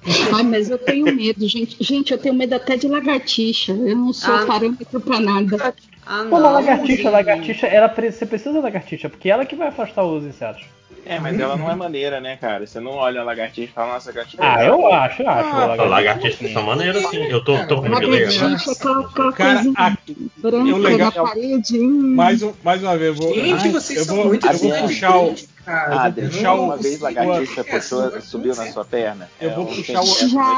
Ai, 0.33 0.43
mas 0.43 0.69
eu 0.69 0.77
tenho 0.77 1.13
medo, 1.15 1.47
gente. 1.47 1.77
Gente, 1.79 2.11
eu 2.11 2.17
tenho 2.17 2.33
medo 2.33 2.53
até 2.53 2.75
de 2.75 2.87
lagartixa. 2.87 3.71
Eu 3.73 3.95
não 3.95 4.11
sou 4.13 4.33
Ah. 4.33 4.45
parâmetro 4.45 4.99
pra 4.99 5.19
nada. 5.19 5.73
Ah, 6.05 6.23
não. 6.23 6.39
lagartixa, 6.39 7.09
lagartixa, 7.09 7.67
ela, 7.67 7.87
você 7.87 8.25
precisa 8.25 8.53
da 8.53 8.59
lagartixa, 8.61 9.09
porque 9.09 9.29
ela 9.29 9.45
que 9.45 9.55
vai 9.55 9.67
afastar 9.67 10.03
os 10.03 10.23
insetos. 10.23 10.63
É, 11.03 11.19
mas 11.19 11.39
ela 11.39 11.55
não 11.57 11.69
é 11.71 11.73
maneira, 11.73 12.19
né, 12.21 12.37
cara? 12.39 12.65
Você 12.67 12.79
não 12.79 12.91
olha 12.91 13.21
a 13.21 13.23
lagartixa 13.23 13.71
e 13.71 13.73
fala, 13.73 13.93
nossa, 13.93 14.09
lagartixa. 14.11 14.43
é 14.43 14.45
Ah, 14.45 14.57
legal. 14.57 14.79
eu 14.79 14.93
acho, 14.93 15.21
eu 15.23 15.29
acho. 15.29 15.49
Ah, 15.49 15.53
lagartixa. 15.65 15.81
A 15.81 15.85
lagartixa 15.87 16.49
são 16.53 16.63
maneiras, 16.63 17.05
sim. 17.09 17.23
Eu 17.23 17.43
tô, 17.43 17.57
tô 17.65 17.81
com 17.81 17.87
um 17.87 17.99
delay 17.99 18.23
agora. 18.25 18.39
Lagartixa, 18.43 18.71
aquela, 18.73 18.99
aquela 19.07 19.33
Cara, 19.33 19.53
coisinha 19.55 19.73
aqui, 19.77 20.31
branca 20.37 20.69
eu 20.69 20.77
legal- 20.77 21.11
na 21.15 21.23
parede. 21.23 21.79
hum. 21.79 22.15
mais, 22.15 22.43
um, 22.43 22.53
mais 22.63 22.83
uma 22.83 22.97
vez, 22.97 23.17
eu 23.19 23.23
vou. 23.23 23.33
Gente, 23.33 23.65
eu 23.67 23.71
vocês 23.73 24.05
vou, 24.07 24.17
são 24.17 24.25
muito 24.27 24.45
eu 24.47 24.53
vou 24.57 24.71
puxar 24.81 25.15
o. 25.17 25.21
inteligentes, 25.23 25.49
cara. 25.65 26.01
Adri, 26.03 26.27
puxar 26.27 26.53
uma 26.53 26.77
vez 26.77 26.99
lagartixa 26.99 27.63
puxou, 27.63 28.21
subiu 28.21 28.55
na 28.55 28.71
sua 28.71 28.85
perna? 28.85 29.29
Eu 29.39 29.49
É 29.49 29.53
vou 29.55 29.63
um 29.63 29.75
puxar 29.75 30.01
o- 30.01 30.05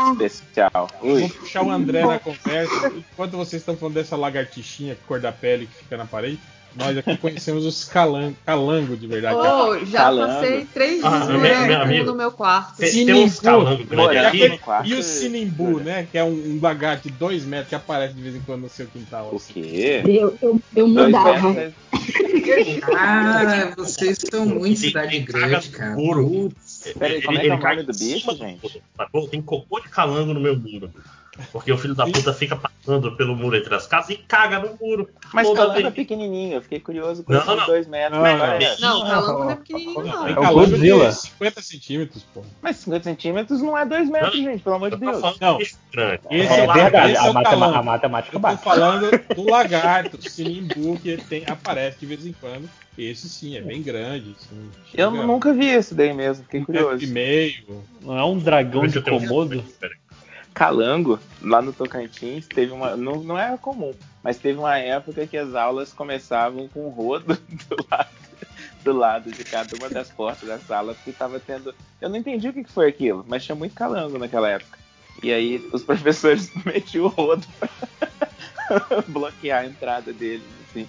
muito 0.09 0.23
especial. 0.25 0.89
Vou 1.01 1.30
puxar 1.30 1.63
o 1.63 1.72
André 1.72 2.05
na 2.05 2.19
conversa. 2.19 2.91
Enquanto 3.13 3.38
vocês 3.38 3.61
estão 3.61 3.77
falando 3.77 3.95
dessa 3.95 4.15
lagartixinha 4.17 4.97
cor 5.07 5.19
da 5.22 5.31
pele 5.33 5.67
que 5.67 5.75
fica 5.83 5.97
na 5.97 6.05
parede, 6.05 6.39
nós 6.75 6.97
aqui 6.97 7.15
conhecemos 7.17 7.65
os 7.67 7.83
calango, 7.85 8.35
calango 8.43 8.97
de 8.97 9.05
verdade. 9.05 9.35
Oh, 9.35 9.85
já 9.85 9.99
Calango. 9.99 10.33
passei 10.33 10.65
três 10.73 10.91
dias 11.01 11.05
Ah, 11.05 11.25
meu- 11.25 11.39
morando 11.39 11.67
meu 11.67 11.81
amigo. 11.81 12.05
no 12.07 12.15
meu 12.15 12.31
quarto. 12.31 12.77
Tem, 12.77 13.05
tem 13.05 13.13
uns 13.13 13.39
calangos 13.39 13.85
grandes 13.85 14.07
Olha, 14.07 14.17
E, 14.21 14.25
aqui. 14.25 14.37
aquele- 14.43 14.57
quarto- 14.57 14.87
e 14.89 14.93
o 14.95 15.03
sinimbu, 15.03 15.79
né? 15.79 16.07
Que 16.11 16.17
é 16.17 16.23
um, 16.23 16.29
um 16.31 16.59
lagarto 16.59 17.07
de 17.07 17.13
2 17.15 17.45
metros 17.45 17.69
que 17.69 17.75
aparece 17.75 18.15
de 18.15 18.21
vez 18.23 18.35
em 18.35 18.39
quando 18.41 18.61
no 18.61 18.69
seu 18.69 18.87
quintal. 18.87 19.29
o 19.31 19.35
assim. 19.35 19.53
quê? 19.61 20.01
Eu, 20.03 20.35
eu, 20.41 20.59
eu 20.75 20.87
Dois 20.89 21.07
mudava. 21.11 21.73
Cara, 22.81 23.73
vocês 23.77 24.17
são 24.31 24.45
muito 24.45 24.63
Tem- 24.81 24.89
cidade 24.89 25.09
tem 25.11 25.25
grande, 25.25 25.69
cara. 25.69 25.95
Putz. 25.95 26.93
Peraí, 26.97 27.21
como 27.21 27.37
é 27.37 27.41
que 27.41 27.47
é 27.49 27.53
o 27.53 27.59
nome 27.59 27.83
do 27.83 27.93
bicho, 27.97 28.35
gente? 28.35 28.81
Sacou? 28.97 29.27
Tem 29.27 29.41
cocô 29.41 29.79
de 29.79 29.89
calango 29.89 30.33
no 30.33 30.39
meu 30.39 30.57
muro. 30.57 30.89
Porque 31.51 31.71
o 31.71 31.77
filho 31.77 31.95
da 31.95 32.05
puta 32.05 32.31
fica 32.33 32.55
passando 32.55 33.15
pelo 33.17 33.35
muro 33.35 33.55
entre 33.57 33.73
as 33.73 33.87
casas 33.87 34.11
e 34.11 34.17
caga 34.17 34.59
no 34.59 34.77
muro. 34.79 35.09
Mas 35.33 35.47
calango 35.51 35.73
vez. 35.73 35.85
é 35.85 35.91
pequenininho, 35.91 36.55
eu 36.55 36.61
fiquei 36.61 36.79
curioso 36.79 37.23
com 37.23 37.33
Não, 37.33 37.39
esses 37.41 37.55
não. 37.55 37.65
dois 37.65 37.87
metros. 37.87 38.19
Não, 38.19 38.23
que 38.25 38.31
não. 38.33 38.39
parece. 38.39 38.81
Não, 38.81 39.01
calango 39.01 39.39
não 39.45 39.49
é 39.51 39.55
pequenininho, 39.55 40.03
não. 40.05 40.27
É 40.27 40.31
o 40.49 40.53
Godzilla. 40.53 41.09
de 41.09 41.15
50 41.15 41.61
centímetros, 41.61 42.23
pô. 42.33 42.43
Mas 42.61 42.75
50 42.77 43.03
centímetros 43.05 43.61
não 43.61 43.75
é 43.77 43.83
2 43.85 44.09
metros, 44.09 44.35
gente, 44.35 44.61
pelo 44.61 44.75
amor 44.75 44.91
de 44.91 44.97
Deus. 44.97 45.21
Não. 45.41 45.57
grande. 45.91 46.21
Esse 46.29 46.53
É 46.53 46.65
lá- 46.67 46.73
verdade, 46.73 47.11
esse 47.13 47.25
é 47.25 47.29
a, 47.29 47.33
matema- 47.33 47.43
calango. 47.59 47.77
a 47.77 47.83
matemática 47.83 48.35
Eu 48.35 48.39
tô 48.39 48.47
bate. 48.47 48.63
falando 48.63 49.11
do 49.35 49.49
lagarto, 49.49 50.29
sinimbu, 50.29 50.99
que 50.99 51.17
tem, 51.17 51.43
aparece 51.47 51.99
de 51.99 52.05
vez 52.05 52.25
em 52.27 52.33
quando. 52.33 52.69
Esse 52.95 53.27
sim, 53.27 53.57
é 53.57 53.61
bem 53.61 53.81
grande. 53.81 54.35
Assim, 54.39 54.69
Eu 54.93 55.09
nunca 55.09 55.51
vi 55.51 55.65
esse 55.65 55.95
daí 55.95 56.13
mesmo, 56.13 56.43
fiquei 56.43 56.59
um 56.59 56.65
metro 56.67 56.75
e 56.81 56.83
curioso. 56.85 57.11
meio. 57.11 57.83
Não 58.01 58.19
é 58.19 58.23
um 58.23 58.37
dragão 58.37 58.85
de 58.85 58.99
um- 58.99 59.01
Komodo? 59.01 59.63
Calango, 60.53 61.19
lá 61.41 61.61
no 61.61 61.73
Tocantins, 61.73 62.48
teve 62.48 62.72
uma. 62.72 62.95
Não, 62.95 63.23
não 63.23 63.38
era 63.38 63.57
comum, 63.57 63.93
mas 64.23 64.38
teve 64.38 64.59
uma 64.59 64.77
época 64.77 65.25
que 65.25 65.38
as 65.38 65.56
aulas 65.56 65.91
começavam 65.91 66.67
com 66.67 66.90
rodo 66.90 67.35
do 67.69 67.85
lado, 67.90 68.09
do 68.83 68.93
lado 68.93 69.32
de 69.32 69.43
cada 69.43 69.75
uma 69.75 69.90
das 69.90 70.09
portas 70.11 70.48
da 70.48 70.59
sala, 70.59 70.93
porque 70.93 71.09
estava 71.09 71.40
tendo. 71.40 71.73
Eu 71.99 72.09
não 72.09 72.17
entendi 72.17 72.48
o 72.48 72.53
que 72.53 72.64
foi 72.65 72.88
aquilo, 72.90 73.25
mas 73.27 73.43
tinha 73.43 73.56
muito 73.56 73.73
calango 73.73 74.17
naquela 74.17 74.49
época. 74.49 74.77
E 75.22 75.32
aí 75.32 75.67
os 75.73 75.82
professores 75.83 76.51
metiam 76.65 77.06
o 77.06 77.09
rodo 77.09 77.45
pra 77.59 77.69
bloquear 79.07 79.64
a 79.64 79.65
entrada 79.65 80.14
deles, 80.14 80.45
assim. 80.69 80.88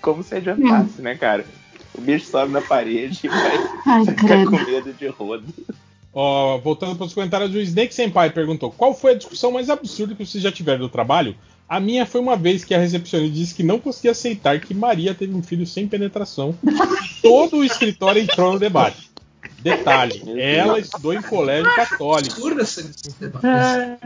Como 0.00 0.22
se 0.22 0.34
adiantasse, 0.36 1.02
né, 1.02 1.16
cara? 1.16 1.44
O 1.94 2.00
bicho 2.00 2.26
sobe 2.26 2.52
na 2.52 2.62
parede 2.62 3.20
e 3.24 3.28
vai 3.28 3.56
Ai, 3.86 4.04
ficar 4.04 4.26
credo. 4.26 4.50
com 4.50 4.58
medo 4.64 4.92
de 4.92 5.08
rodo. 5.08 5.44
Ó, 6.20 6.58
voltando 6.58 6.96
para 6.96 7.06
os 7.06 7.14
comentários, 7.14 7.54
o 7.54 7.60
Snake 7.60 7.94
Senpai 7.94 8.28
perguntou: 8.30 8.72
qual 8.72 8.92
foi 8.92 9.12
a 9.12 9.14
discussão 9.14 9.52
mais 9.52 9.70
absurda 9.70 10.16
que 10.16 10.26
vocês 10.26 10.42
já 10.42 10.50
tiveram 10.50 10.80
do 10.80 10.88
trabalho? 10.88 11.36
A 11.68 11.78
minha 11.78 12.04
foi 12.04 12.20
uma 12.20 12.36
vez 12.36 12.64
que 12.64 12.74
a 12.74 12.78
recepcionista 12.78 13.32
disse 13.32 13.54
que 13.54 13.62
não 13.62 13.78
conseguia 13.78 14.10
aceitar 14.10 14.58
que 14.58 14.74
Maria 14.74 15.14
teve 15.14 15.32
um 15.32 15.44
filho 15.44 15.64
sem 15.64 15.86
penetração. 15.86 16.56
Todo 17.22 17.58
o 17.58 17.64
escritório 17.64 18.20
entrou 18.20 18.52
no 18.52 18.58
debate. 18.58 19.08
Detalhe, 19.60 20.20
ela 20.40 20.80
estudou 20.80 21.14
em 21.14 21.22
colégio 21.22 21.72
católico. 21.76 22.34
absurdo 22.34 22.62
essa 22.62 22.82
debate. 23.20 24.00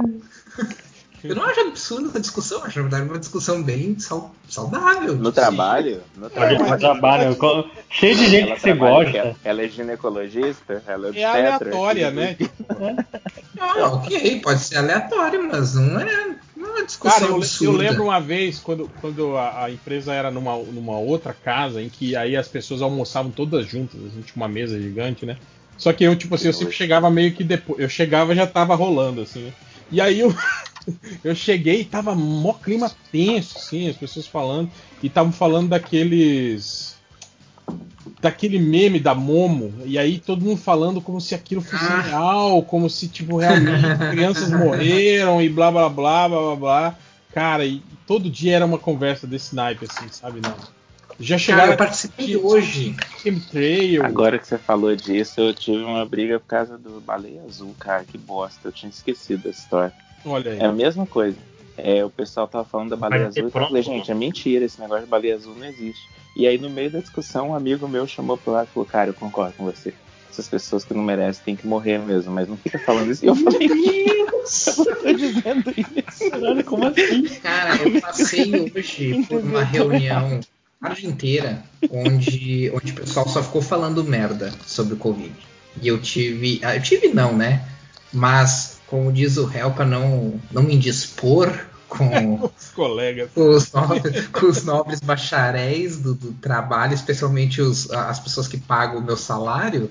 Eu 1.24 1.34
não 1.36 1.44
acho 1.44 1.60
absurdo 1.60 2.08
essa 2.08 2.20
discussão, 2.20 2.64
acho 2.64 2.76
na 2.78 2.88
verdade 2.88 3.08
uma 3.10 3.18
discussão 3.18 3.62
bem 3.62 3.98
sau- 3.98 4.34
saudável. 4.48 5.14
No 5.16 5.30
trabalho? 5.32 6.02
No 6.16 6.28
trabalho. 6.28 6.68
no 6.70 6.78
trabalho, 6.78 7.70
cheio 7.90 8.16
de 8.16 8.26
gente 8.28 8.52
que 8.54 8.60
você 8.60 8.72
gosta. 8.74 9.36
Ela 9.44 9.62
é 9.62 9.68
ginecologista, 9.68 10.82
ela 10.86 11.06
é 11.06 11.08
É 11.08 11.10
obstetra. 11.10 11.38
aleatória, 11.68 12.10
né? 12.10 12.36
Não, 13.56 13.94
ok, 13.94 14.40
pode 14.40 14.60
ser 14.60 14.78
aleatório, 14.78 15.48
mas 15.50 15.74
não 15.74 16.00
é, 16.00 16.36
não 16.56 16.66
é 16.68 16.70
uma 16.72 16.84
discussão 16.86 17.18
Cara, 17.20 17.30
eu, 17.30 17.36
absurda. 17.36 17.72
eu 17.72 17.76
lembro 17.90 18.04
uma 18.04 18.20
vez 18.20 18.58
quando, 18.58 18.90
quando 19.00 19.36
a, 19.36 19.64
a 19.64 19.70
empresa 19.70 20.12
era 20.12 20.30
numa, 20.30 20.56
numa 20.56 20.98
outra 20.98 21.32
casa 21.32 21.80
em 21.80 21.88
que 21.88 22.16
aí 22.16 22.36
as 22.36 22.48
pessoas 22.48 22.82
almoçavam 22.82 23.30
todas 23.30 23.66
juntas, 23.66 24.00
a 24.00 24.08
gente 24.08 24.32
tinha 24.32 24.36
uma 24.36 24.48
mesa 24.48 24.80
gigante, 24.80 25.24
né? 25.24 25.36
Só 25.78 25.92
que 25.92 26.04
eu, 26.04 26.14
tipo 26.16 26.34
assim, 26.34 26.48
eu 26.48 26.52
sempre 26.52 26.74
chegava 26.74 27.10
meio 27.10 27.32
que 27.32 27.42
depois. 27.42 27.80
Eu 27.80 27.88
chegava 27.88 28.32
e 28.32 28.36
já 28.36 28.46
tava 28.46 28.74
rolando, 28.74 29.22
assim, 29.22 29.44
né? 29.44 29.52
E 29.90 30.00
aí 30.00 30.20
eu, 30.20 30.34
eu 31.22 31.34
cheguei 31.34 31.80
e 31.80 31.84
tava 31.84 32.14
mó 32.14 32.52
clima 32.54 32.90
tenso, 33.10 33.58
assim, 33.58 33.88
as 33.88 33.96
pessoas 33.96 34.26
falando. 34.26 34.70
E 35.02 35.06
estavam 35.06 35.32
falando 35.32 35.68
daqueles. 35.68 36.96
Daquele 38.20 38.58
meme 38.58 38.98
da 39.00 39.14
Momo, 39.14 39.72
e 39.84 39.96
aí 39.98 40.18
todo 40.18 40.44
mundo 40.44 40.56
falando 40.58 41.00
como 41.00 41.20
se 41.20 41.34
aquilo 41.34 41.60
fosse 41.60 41.84
Ah. 41.84 42.00
real, 42.00 42.62
como 42.62 42.88
se, 42.90 43.08
tipo, 43.08 43.36
realmente 43.36 43.82
crianças 44.10 44.50
morreram 44.50 45.40
e 45.40 45.48
blá 45.48 45.70
blá 45.70 45.88
blá 45.88 46.28
blá 46.28 46.40
blá 46.40 46.56
blá. 46.56 46.98
Cara, 47.32 47.64
e 47.64 47.80
todo 48.06 48.28
dia 48.30 48.56
era 48.56 48.66
uma 48.66 48.78
conversa 48.78 49.26
desse 49.26 49.54
naipe, 49.54 49.86
assim, 49.88 50.06
sabe? 50.10 50.40
Não. 50.40 50.54
Já 51.18 51.34
Cara, 51.36 51.38
chegaram 51.38 51.72
eu 51.72 51.76
participei 51.76 52.36
hoje. 52.36 52.96
Chemtrail. 53.22 54.04
Agora 54.04 54.38
que 54.38 54.46
você 54.46 54.58
falou 54.58 54.94
disso, 54.96 55.40
eu 55.40 55.54
tive 55.54 55.82
uma 55.82 56.04
briga 56.04 56.38
por 56.40 56.46
causa 56.46 56.76
do 56.76 57.00
baleia 57.00 57.42
azul, 57.46 57.74
cara, 57.78 58.04
que 58.04 58.18
bosta. 58.18 58.68
Eu 58.68 58.72
tinha 58.72 58.90
esquecido 58.90 59.42
dessa 59.44 59.60
história. 59.60 59.92
Olha 60.24 60.52
aí. 60.52 60.58
É 60.58 60.64
a 60.64 60.72
mesma 60.72 61.06
coisa. 61.06 61.36
É, 61.76 62.04
o 62.04 62.10
pessoal 62.10 62.46
tava 62.46 62.64
falando 62.64 62.90
da 62.90 62.96
baleia 62.96 63.24
Vai 63.24 63.32
ter 63.32 63.40
azul 63.40 63.50
e 63.50 63.62
eu 63.62 63.66
falei, 63.68 63.82
gente, 63.82 64.10
é 64.10 64.14
mentira, 64.14 64.64
esse 64.64 64.80
negócio 64.80 65.04
de 65.04 65.10
baleia 65.10 65.34
azul 65.34 65.54
não 65.56 65.66
existe. 65.66 66.02
E 66.36 66.46
aí, 66.46 66.58
no 66.58 66.70
meio 66.70 66.90
da 66.90 67.00
discussão, 67.00 67.50
um 67.50 67.54
amigo 67.54 67.88
meu 67.88 68.06
chamou 68.06 68.36
pro 68.36 68.52
lado 68.52 68.68
e 68.70 68.74
falou, 68.74 68.88
cara, 68.88 69.10
eu 69.10 69.14
concordo 69.14 69.54
com 69.56 69.64
você. 69.64 69.92
Essas 70.30 70.48
pessoas 70.48 70.84
que 70.84 70.94
não 70.94 71.02
merecem 71.02 71.44
têm 71.44 71.56
que 71.56 71.66
morrer 71.66 71.98
mesmo, 71.98 72.32
mas 72.32 72.48
não 72.48 72.56
fica 72.56 72.78
falando 72.78 73.10
isso. 73.10 73.24
E 73.24 73.28
eu 73.28 73.34
falei, 73.36 73.68
eu 73.68 74.26
não 74.26 74.94
tô 74.96 75.12
dizendo 75.12 75.74
isso. 75.76 76.30
Caralho, 76.30 76.64
como 76.64 76.86
assim? 76.86 77.24
Cara, 77.42 77.76
eu 77.82 78.00
passei 78.00 78.72
hoje 78.74 79.26
por 79.28 79.40
uma 79.40 79.62
reunião 79.62 80.40
tarde 80.80 81.06
inteira 81.06 81.62
onde, 81.90 82.72
onde 82.74 82.92
o 82.92 82.94
pessoal 82.94 83.28
só 83.28 83.42
ficou 83.42 83.60
falando 83.62 84.02
merda 84.02 84.50
sobre 84.66 84.94
o 84.94 84.96
Covid. 84.96 85.32
E 85.80 85.88
eu 85.88 86.00
tive. 86.00 86.60
ah, 86.64 86.76
Eu 86.76 86.82
tive 86.82 87.08
não, 87.08 87.36
né? 87.36 87.64
Mas, 88.12 88.71
como 88.92 89.10
diz 89.10 89.38
o 89.38 89.46
réu, 89.46 89.70
pra 89.70 89.86
não, 89.86 90.38
não 90.50 90.62
me 90.62 90.74
indispor 90.74 91.50
com, 91.88 92.44
Os 92.54 92.68
colegas. 92.74 93.30
com 93.34 93.48
os 93.48 93.72
nobres, 93.72 94.26
com 94.28 94.46
os 94.46 94.64
nobres 94.64 95.00
bacharéis 95.00 95.96
do, 95.96 96.12
do 96.14 96.32
trabalho, 96.34 96.92
especialmente 96.92 97.62
os, 97.62 97.90
as 97.90 98.20
pessoas 98.20 98.46
que 98.46 98.58
pagam 98.58 98.98
o 98.98 99.02
meu 99.02 99.16
salário, 99.16 99.90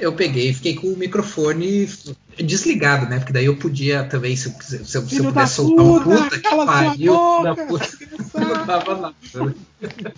eu 0.00 0.14
peguei 0.14 0.48
e 0.48 0.54
fiquei 0.54 0.76
com 0.76 0.86
o 0.86 0.96
microfone 0.96 1.86
desligado, 2.38 3.04
né? 3.06 3.18
Porque 3.18 3.34
daí 3.34 3.44
eu 3.44 3.56
podia 3.56 4.04
também, 4.04 4.34
se 4.34 4.46
eu, 4.48 4.52
quiser- 4.54 4.84
se 4.86 4.96
eu, 4.96 5.06
se 5.06 5.18
eu 5.18 5.24
pudesse 5.24 5.54
soltar 5.56 5.84
um 5.84 6.02
puta, 6.02 6.38
que 6.38 6.48
pariu, 6.48 7.12
da 7.42 7.54
boca, 7.54 7.66
puta, 7.66 8.40
não 8.40 8.64
dava 8.66 8.96
nada. 8.96 9.14
né? 9.34 9.54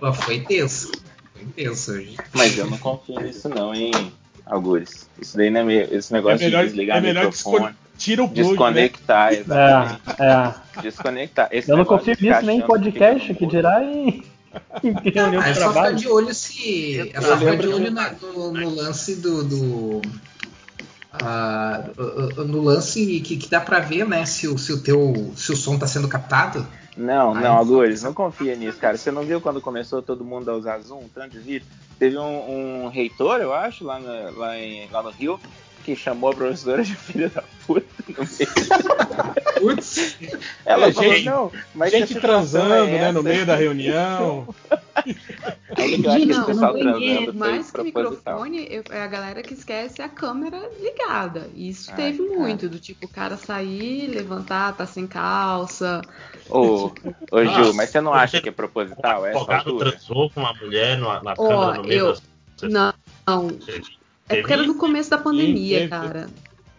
Mas 0.00 0.16
foi 0.18 0.40
tenso. 0.42 0.92
Foi 1.34 1.44
tenso 1.56 1.90
hoje. 1.92 2.16
Mas 2.34 2.56
eu 2.56 2.70
não 2.70 2.78
confio 2.78 3.20
nisso 3.20 3.48
não, 3.48 3.74
hein, 3.74 3.90
Algures. 4.48 5.08
Isso 5.20 5.36
daí 5.36 5.50
não 5.50 5.60
é 5.60 5.64
meio, 5.64 5.94
esse 5.94 6.12
É 6.12 6.16
negócio 6.16 6.44
melhor, 6.44 6.62
de 6.62 6.68
desligar 6.70 6.96
é 6.98 7.00
melhor 7.00 7.26
microfone. 7.26 7.74
tira 7.98 8.22
o 8.24 8.28
plug, 8.28 8.40
né? 8.40 8.48
Desconectar, 8.48 9.32
exatamente. 9.34 10.00
É, 10.18 10.24
é. 10.24 10.82
Desconectar. 10.82 11.48
Esse 11.52 11.70
Eu 11.70 11.76
não 11.76 11.84
confio 11.84 12.16
nisso 12.20 12.42
nem 12.42 12.58
em 12.58 12.60
que 12.62 12.66
podcast, 12.66 13.34
que 13.34 13.44
no 13.44 13.50
dirá 13.50 13.84
em, 13.84 14.22
Ah, 15.42 15.48
é 15.50 15.54
só 15.54 15.68
ficar 15.68 15.92
de 15.92 16.08
olho 16.08 16.32
se. 16.34 17.10
É 17.12 17.20
só 17.20 17.36
ficar 17.36 17.56
de 17.56 17.66
que- 17.66 17.74
olho 17.74 17.90
na- 17.90 18.12
no, 18.12 18.50
no 18.52 18.74
lance 18.74 19.16
do. 19.16 19.44
do 19.44 20.02
uh, 21.22 22.44
no 22.44 22.62
lance 22.62 23.20
que, 23.20 23.36
que 23.36 23.48
dá 23.50 23.60
pra 23.60 23.80
ver, 23.80 24.06
né, 24.06 24.24
se 24.24 24.48
o, 24.48 24.56
se 24.58 24.72
o 24.72 24.80
teu 24.80 25.32
se 25.36 25.52
o 25.52 25.56
som 25.56 25.78
tá 25.78 25.86
sendo 25.86 26.08
captado. 26.08 26.66
Não, 26.96 27.34
Aí- 27.36 27.42
não, 27.42 27.56
Algures, 27.56 28.02
não 28.02 28.12
confia 28.12 28.56
nisso, 28.56 28.78
cara. 28.78 28.96
Você 28.96 29.10
não 29.10 29.22
viu 29.22 29.40
quando 29.40 29.60
começou 29.60 30.02
todo 30.02 30.24
mundo 30.24 30.50
a 30.50 30.54
usar 30.56 30.78
Zoom, 30.80 31.02
tanto 31.14 31.32
de 31.32 31.38
vídeo? 31.38 31.66
Teve 31.98 32.16
um, 32.18 32.84
um 32.86 32.88
reitor, 32.88 33.40
eu 33.40 33.52
acho, 33.52 33.84
lá, 33.84 33.98
na- 33.98 34.30
lá, 34.30 34.58
em- 34.58 34.88
lá 34.90 35.02
no 35.02 35.10
Rio, 35.10 35.40
que 35.84 35.96
chamou 35.96 36.30
a 36.30 36.34
professora 36.34 36.82
de 36.84 36.94
filha 36.94 37.28
da 37.28 37.42
puta 37.66 37.86
no 38.08 38.14
meio. 38.16 39.54
Putz, 39.60 40.16
Ela 40.64 40.88
É, 40.88 40.92
falou, 40.92 41.12
gente- 41.12 41.24
não, 41.24 41.52
mas 41.74 41.90
Gente 41.92 42.14
transando, 42.20 42.74
é 42.74 42.86
né, 42.86 43.12
no 43.12 43.22
meio 43.22 43.44
da 43.46 43.56
reunião. 43.56 44.46
Aí 45.76 46.00
que 46.00 46.06
eu 46.06 46.10
acho 46.10 46.18
que 46.20 46.24
Gente, 46.26 46.30
esse 46.30 46.40
eu 46.40 46.46
pessoal 46.46 46.72
não 46.74 46.92
banheiro, 46.92 47.34
Mais 47.34 47.70
que 47.70 47.82
microfone, 47.82 48.66
eu- 48.70 48.84
é 48.90 49.02
a 49.02 49.06
galera 49.06 49.42
que 49.42 49.54
esquece 49.54 50.02
a 50.02 50.08
câmera 50.08 50.70
ligada. 50.80 51.48
Isso 51.54 51.90
Ai, 51.90 51.96
teve 51.96 52.26
cara. 52.26 52.38
muito, 52.40 52.68
do 52.68 52.78
tipo, 52.78 53.06
o 53.06 53.08
cara 53.08 53.36
sair, 53.36 54.06
levantar, 54.08 54.74
tá 54.76 54.86
sem 54.86 55.06
calça. 55.06 56.02
Ô, 56.50 56.90
ô 57.30 57.44
Ju, 57.44 57.50
Nossa, 57.50 57.72
mas 57.74 57.90
você 57.90 58.00
não 58.00 58.12
acha 58.14 58.40
que 58.40 58.48
é 58.48 58.52
proposital 58.52 59.22
O 59.22 59.26
essa 59.26 59.38
advogado 59.38 59.78
transou 59.78 60.30
com 60.30 60.40
uma 60.40 60.54
mulher 60.54 60.98
na, 60.98 61.22
na 61.22 61.34
Ó, 61.36 61.48
câmera 61.48 61.82
no 61.82 61.88
meio 61.88 61.98
eu- 62.00 62.12
das 62.12 62.22
Não, 62.72 62.92
não. 63.26 63.48
É 64.28 64.36
porque 64.36 64.52
era 64.52 64.62
no 64.62 64.74
começo 64.74 65.10
da 65.10 65.18
pandemia, 65.18 65.88
cara. 65.88 66.28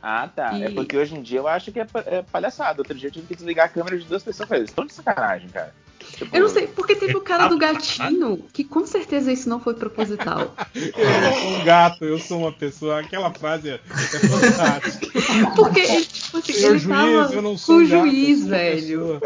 Ah, 0.01 0.29
tá. 0.33 0.57
É 0.59 0.69
E- 0.69 0.73
porque 0.75 0.95
hoje 0.97 1.15
em 1.15 1.21
dia 1.21 1.39
eu 1.39 1.47
acho 1.47 1.71
que 1.71 1.79
é, 1.79 1.87
é 2.05 2.21
palhaçada. 2.21 2.79
Outro 2.81 2.95
dia 2.97 3.09
eu 3.09 3.11
tive 3.13 3.27
que 3.27 3.35
desligar 3.35 3.65
a 3.65 3.69
câmera 3.69 3.97
de 3.97 4.05
duas 4.05 4.23
pessoas. 4.23 4.49
Eles 4.51 4.69
estão 4.69 4.85
de 4.85 4.93
sacanagem, 4.93 5.49
cara. 5.49 5.73
Tipo, 6.15 6.35
Eu 6.35 6.41
não 6.41 6.49
sei, 6.49 6.67
porque 6.67 6.95
teve 6.95 7.15
o 7.15 7.21
cara 7.21 7.47
do 7.47 7.57
gatinho, 7.57 8.43
que 8.51 8.63
com 8.63 8.85
certeza 8.85 9.31
isso 9.31 9.47
não 9.49 9.59
foi 9.59 9.73
proposital. 9.73 10.53
Eu 10.75 11.33
sou 11.33 11.49
um 11.51 11.63
gato, 11.63 12.05
eu 12.05 12.19
sou 12.19 12.39
uma 12.39 12.51
pessoa. 12.51 12.99
Aquela 12.99 13.31
frase 13.33 13.69
é, 13.69 13.77
fantástica. 13.77 15.07
Porque 15.55 15.79
ele, 15.79 16.05
tipo 16.05 16.37
assim, 16.37 16.53
Senhor 16.53 16.69
ele 16.71 16.79
juiz, 16.79 16.97
tava 16.97 17.33
eu 17.35 17.41
não 17.41 17.57
sou 17.57 17.75
com 17.75 17.81
o 17.81 17.85
um 17.85 17.87
gato, 17.89 18.05
eu 18.05 18.11
juiz, 18.11 18.37
sou 18.39 18.47
uma 18.47 18.57
velho. 18.57 19.21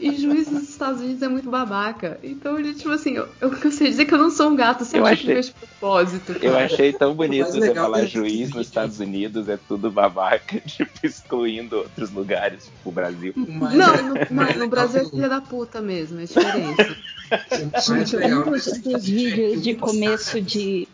E 0.00 0.16
juiz 0.16 0.50
nos 0.50 0.68
Estados 0.68 1.00
Unidos 1.00 1.22
é 1.22 1.28
muito 1.28 1.50
babaca. 1.50 2.18
Então 2.22 2.58
ele, 2.58 2.74
tipo 2.74 2.90
assim, 2.90 3.12
eu, 3.16 3.28
eu 3.40 3.50
cansei 3.50 3.86
de 3.86 3.90
dizer 3.92 4.04
que 4.06 4.14
eu 4.14 4.18
não 4.18 4.30
sou 4.30 4.48
um 4.50 4.56
gato, 4.56 4.84
você 4.84 4.98
Eu 4.98 5.04
acha 5.04 5.14
achei- 5.14 5.26
que 5.26 5.32
fez 5.34 5.46
de 5.46 5.52
propósito, 5.52 6.32
Eu 6.42 6.52
cara? 6.52 6.64
achei 6.64 6.92
tão 6.92 7.14
bonito 7.14 7.52
você 7.52 7.74
falar 7.74 8.04
juiz 8.06 8.50
nos 8.50 8.66
Estados 8.66 9.00
Unidos, 9.00 9.48
é 9.48 9.58
tudo 9.68 9.90
babaca, 9.90 10.60
tipo, 10.66 10.90
excluindo 11.02 11.76
outros 11.78 12.10
lugares, 12.10 12.64
tipo 12.64 12.88
o 12.88 12.92
Brasil. 12.92 13.32
Mas- 13.36 13.74
Não, 13.74 13.96
no, 14.08 14.14
mas 14.30 14.56
no 14.56 14.68
Brasil 14.68 15.02
é 15.02 15.04
filha 15.04 15.28
da 15.28 15.40
puta 15.40 15.80
mesmo, 15.80 15.89
é 15.92 16.24
diferente. 16.24 16.96
Gente, 17.86 18.16
legal 18.16 18.46
um 18.46 18.50
dos, 18.50 18.66
vídeos 19.06 19.62
de 19.62 19.72
o 19.72 19.76
começo 19.76 20.40
de. 20.40 20.88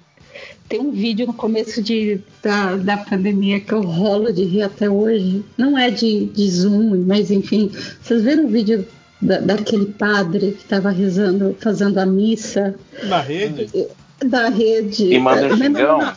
Tem 0.69 0.81
um 0.81 0.91
vídeo 0.91 1.27
no 1.27 1.33
começo 1.33 1.83
de, 1.83 2.21
da, 2.43 2.77
da 2.77 2.97
pandemia 2.99 3.61
que 3.61 3.73
eu 3.73 3.81
rolo 3.81 4.33
de 4.33 4.45
rir 4.45 4.63
até 4.63 4.91
hoje. 4.91 5.43
Não 5.57 5.79
é 5.79 5.91
de, 5.91 6.27
de 6.27 6.51
Zoom, 6.51 7.05
mas 7.07 7.31
enfim. 7.31 7.71
Vocês 8.03 8.23
viram 8.23 8.45
o 8.45 8.49
vídeo 8.49 8.87
da, 9.21 9.39
daquele 9.39 9.87
padre 9.87 10.53
que 10.53 10.63
estava 10.63 10.91
rezando, 10.91 11.57
fazendo 11.59 11.99
a 11.99 12.05
missa? 12.05 12.75
Na 13.05 13.21
rede? 13.21 13.89
Da 14.25 14.49
rede. 14.49 15.13
E 15.13 15.19
manda 15.19 15.47
um 15.47 15.57
xingão? 15.57 16.15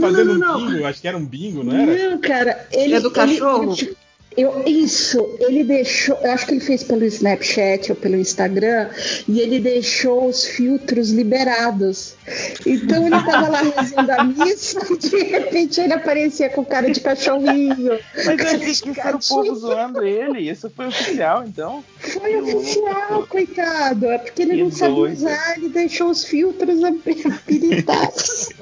Fazendo 0.00 0.38
não, 0.38 0.58
um 0.58 0.70
bingo, 0.70 0.84
acho 0.84 1.00
que 1.00 1.08
era 1.08 1.16
um 1.16 1.24
bingo, 1.24 1.62
não 1.62 1.76
era? 1.76 2.10
Não, 2.10 2.20
cara, 2.20 2.66
ele. 2.72 2.94
É 2.94 3.00
do 3.00 3.08
ele- 3.08 3.14
cachorro? 3.14 3.76
Eu, 4.38 4.62
isso, 4.66 5.36
ele 5.40 5.64
deixou. 5.64 6.16
Eu 6.22 6.30
acho 6.30 6.46
que 6.46 6.52
ele 6.52 6.60
fez 6.60 6.84
pelo 6.84 7.04
Snapchat 7.04 7.90
ou 7.90 7.96
pelo 7.96 8.14
Instagram 8.14 8.88
e 9.26 9.40
ele 9.40 9.58
deixou 9.58 10.28
os 10.28 10.44
filtros 10.44 11.10
liberados. 11.10 12.14
Então 12.64 13.04
ele 13.06 13.20
tava 13.24 13.48
lá 13.48 13.62
rezando 13.62 14.12
a 14.12 14.22
missa 14.24 14.80
e 14.92 14.96
de 14.96 15.22
repente 15.24 15.80
ele 15.80 15.92
aparecia 15.92 16.48
com 16.50 16.64
cara 16.64 16.88
de 16.88 17.00
cachorrinho. 17.00 17.98
Mas 18.14 18.38
eu 18.38 18.46
achei 18.46 18.92
que 18.92 19.00
era 19.00 19.16
o 19.16 19.20
povo 19.20 19.54
zoando 19.56 20.04
ele. 20.04 20.48
Isso 20.48 20.70
foi 20.70 20.86
oficial, 20.86 21.44
então. 21.44 21.82
Foi 21.98 22.36
oficial, 22.36 23.26
coitado. 23.26 24.06
É 24.06 24.18
porque 24.18 24.42
ele 24.42 24.52
Que 24.52 24.62
não 24.62 24.70
sabe 24.70 24.92
usar, 24.92 25.58
ele 25.58 25.68
deixou 25.68 26.10
os 26.10 26.24
filtros 26.24 26.84
habilitados. 26.84 28.50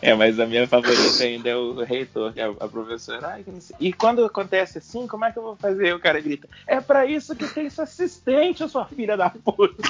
É, 0.00 0.14
mas 0.14 0.38
a 0.38 0.46
minha 0.46 0.66
favorita 0.68 1.24
ainda 1.24 1.48
é 1.48 1.56
o 1.56 1.82
reitor, 1.82 2.32
que 2.32 2.40
é 2.40 2.44
a 2.44 2.68
professora. 2.68 3.38
Que. 3.42 3.74
E 3.80 3.92
quando 3.92 4.24
acontece 4.24 4.73
assim, 4.78 5.06
como 5.06 5.24
é 5.24 5.32
que 5.32 5.38
eu 5.38 5.42
vou 5.42 5.56
fazer? 5.56 5.94
O 5.94 6.00
cara 6.00 6.20
grita: 6.20 6.48
É 6.66 6.80
pra 6.80 7.06
isso 7.06 7.34
que 7.36 7.46
tem 7.48 7.66
esse 7.66 7.80
assistente, 7.80 8.68
sua 8.68 8.86
filha 8.86 9.16
da 9.16 9.30
puta. 9.30 9.74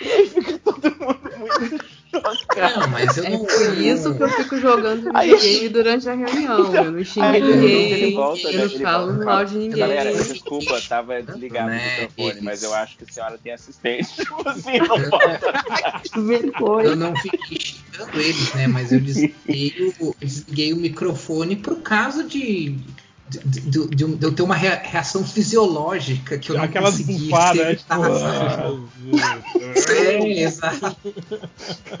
e 0.00 0.12
aí 0.12 0.28
fica 0.28 0.58
todo 0.58 0.90
mundo 1.00 1.20
muito 1.38 1.84
chocado. 2.10 2.80
Não, 2.80 2.88
mas 2.88 3.16
eu 3.18 3.24
É 3.24 3.30
não. 3.30 3.44
por 3.44 3.78
isso 3.78 4.14
que 4.14 4.22
eu 4.22 4.28
fico 4.28 4.56
jogando 4.58 5.02
videogame 5.12 5.68
durante 5.68 6.08
a 6.08 6.14
reunião. 6.14 6.74
Eu 6.74 6.92
não 6.92 7.04
xingo 7.04 7.26
Aí 7.26 7.40
ninguém, 7.42 8.14
volta, 8.14 8.48
eu 8.48 8.52
né, 8.58 8.64
não 8.72 8.80
falo 8.80 9.06
volta, 9.12 9.24
mal 9.24 9.44
de 9.44 9.56
ninguém. 9.58 9.78
Galera, 9.78 10.12
desculpa, 10.14 10.80
tava 10.88 11.20
desligado 11.22 11.70
Né, 11.70 11.76
o 11.78 11.90
microfone, 12.02 12.30
eles- 12.30 12.42
mas 12.42 12.62
eu 12.62 12.72
acho 12.72 12.96
que 12.96 13.04
a 13.04 13.06
senhora 13.12 13.38
tem 13.38 13.52
assistente. 13.52 14.08
Assim, 14.46 14.78
não 14.78 16.52
pode. 16.52 16.86
Eu 16.88 16.96
não 16.96 17.16
fiquei 17.16 17.58
xingando 17.96 18.20
eles, 18.20 18.52
né? 18.54 18.66
Mas 18.66 18.92
eu 18.92 19.00
desliguei 19.00 19.92
o, 20.00 20.06
eu 20.08 20.14
desliguei 20.20 20.72
o 20.72 20.76
microfone 20.76 21.56
por 21.56 21.76
causa 21.82 22.24
de. 22.24 22.76
De, 23.28 23.40
de- 23.60 23.88
de- 23.88 24.14
de 24.16 24.24
eu 24.24 24.30
ter 24.32 24.42
uma 24.42 24.54
rea- 24.54 24.80
reação 24.84 25.24
fisiológica 25.24 26.38
que 26.38 26.50
eu 26.52 26.56
não 26.56 26.62
Aquelas 26.62 26.92
consegui 26.98 27.24
bufadas, 27.24 27.66
né? 27.66 27.74
Tipo, 27.74 27.92
evitar. 27.92 29.90
É, 29.92 30.42
exato. 30.42 30.96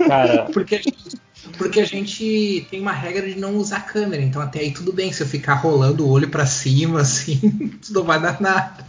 Cara, 0.06 0.44
Porque 0.52 0.76
a, 0.76 0.78
gente, 0.78 1.16
porque 1.58 1.80
a 1.80 1.84
gente 1.84 2.66
tem 2.70 2.80
uma 2.80 2.92
regra 2.92 3.26
de 3.28 3.40
não 3.40 3.56
usar 3.56 3.80
câmera, 3.80 4.22
então 4.22 4.40
até 4.40 4.60
aí 4.60 4.70
tudo 4.72 4.92
bem 4.92 5.12
se 5.12 5.20
eu 5.20 5.26
ficar 5.26 5.54
rolando 5.54 6.06
o 6.06 6.10
olho 6.10 6.28
pra 6.28 6.46
cima, 6.46 7.00
assim, 7.00 7.40
isso 7.82 7.92
não 7.92 8.04
vai 8.04 8.20
dar 8.20 8.40
nada. 8.40 8.86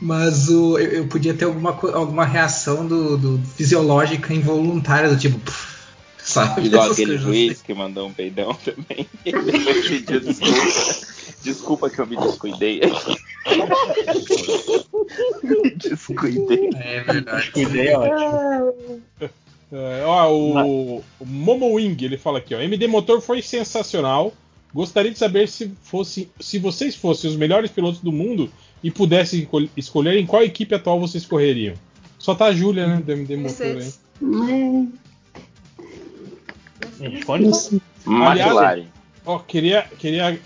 Mas 0.00 0.48
o, 0.48 0.78
eu, 0.78 0.88
eu 0.90 1.06
podia 1.08 1.34
ter 1.34 1.46
alguma, 1.46 1.70
alguma 1.70 2.24
reação 2.24 2.86
do, 2.86 3.16
do 3.16 3.40
fisiológica 3.56 4.32
involuntária, 4.32 5.08
do 5.08 5.16
tipo, 5.16 5.38
pff, 5.40 5.69
sabe? 6.30 6.66
Igual 6.66 6.84
Essas 6.84 6.98
aquele 6.98 7.18
juiz 7.18 7.62
que 7.62 7.74
mandou 7.74 8.06
um 8.08 8.12
peidão 8.12 8.54
também. 8.64 9.06
E 9.24 9.32
depois 9.32 9.88
pediu 9.88 10.20
desculpa. 10.20 11.10
Desculpa 11.42 11.90
que 11.90 11.98
eu 12.00 12.06
me 12.06 12.16
descuidei. 12.16 12.80
me 15.42 15.70
descuidei. 15.70 16.68
assim. 16.68 16.78
É 16.82 17.00
verdade. 17.00 17.50
cuidei, 17.52 17.88
é 17.88 17.98
ótimo. 17.98 19.02
É, 19.72 20.02
ó, 20.04 20.32
o, 20.32 20.96
o 21.20 21.26
Momo 21.26 21.72
Wing, 21.74 21.96
ele 22.04 22.18
fala 22.18 22.38
aqui, 22.38 22.54
ó. 22.54 22.60
MD 22.60 22.86
Motor 22.88 23.20
foi 23.20 23.40
sensacional. 23.40 24.32
Gostaria 24.74 25.10
de 25.10 25.18
saber 25.18 25.48
se 25.48 25.72
fosse, 25.82 26.28
se 26.38 26.58
vocês 26.58 26.94
fossem 26.94 27.28
os 27.30 27.36
melhores 27.36 27.70
pilotos 27.70 28.00
do 28.00 28.12
mundo 28.12 28.50
e 28.84 28.90
pudessem 28.90 29.40
escol- 29.40 29.68
escolher 29.76 30.16
em 30.16 30.26
qual 30.26 30.42
equipe 30.44 30.74
atual 30.74 31.00
vocês 31.00 31.24
correriam. 31.26 31.74
Só 32.18 32.34
tá 32.34 32.46
a 32.46 32.52
Júlia, 32.52 32.86
né, 32.86 33.02
do 33.04 33.10
MD 33.12 33.36
Motor 33.36 33.66
aí. 33.66 33.92
Responde. 37.00 37.80
McLaren. 38.06 38.86
Ó, 39.24 39.38
queria, 39.38 39.82
queria 39.98 40.40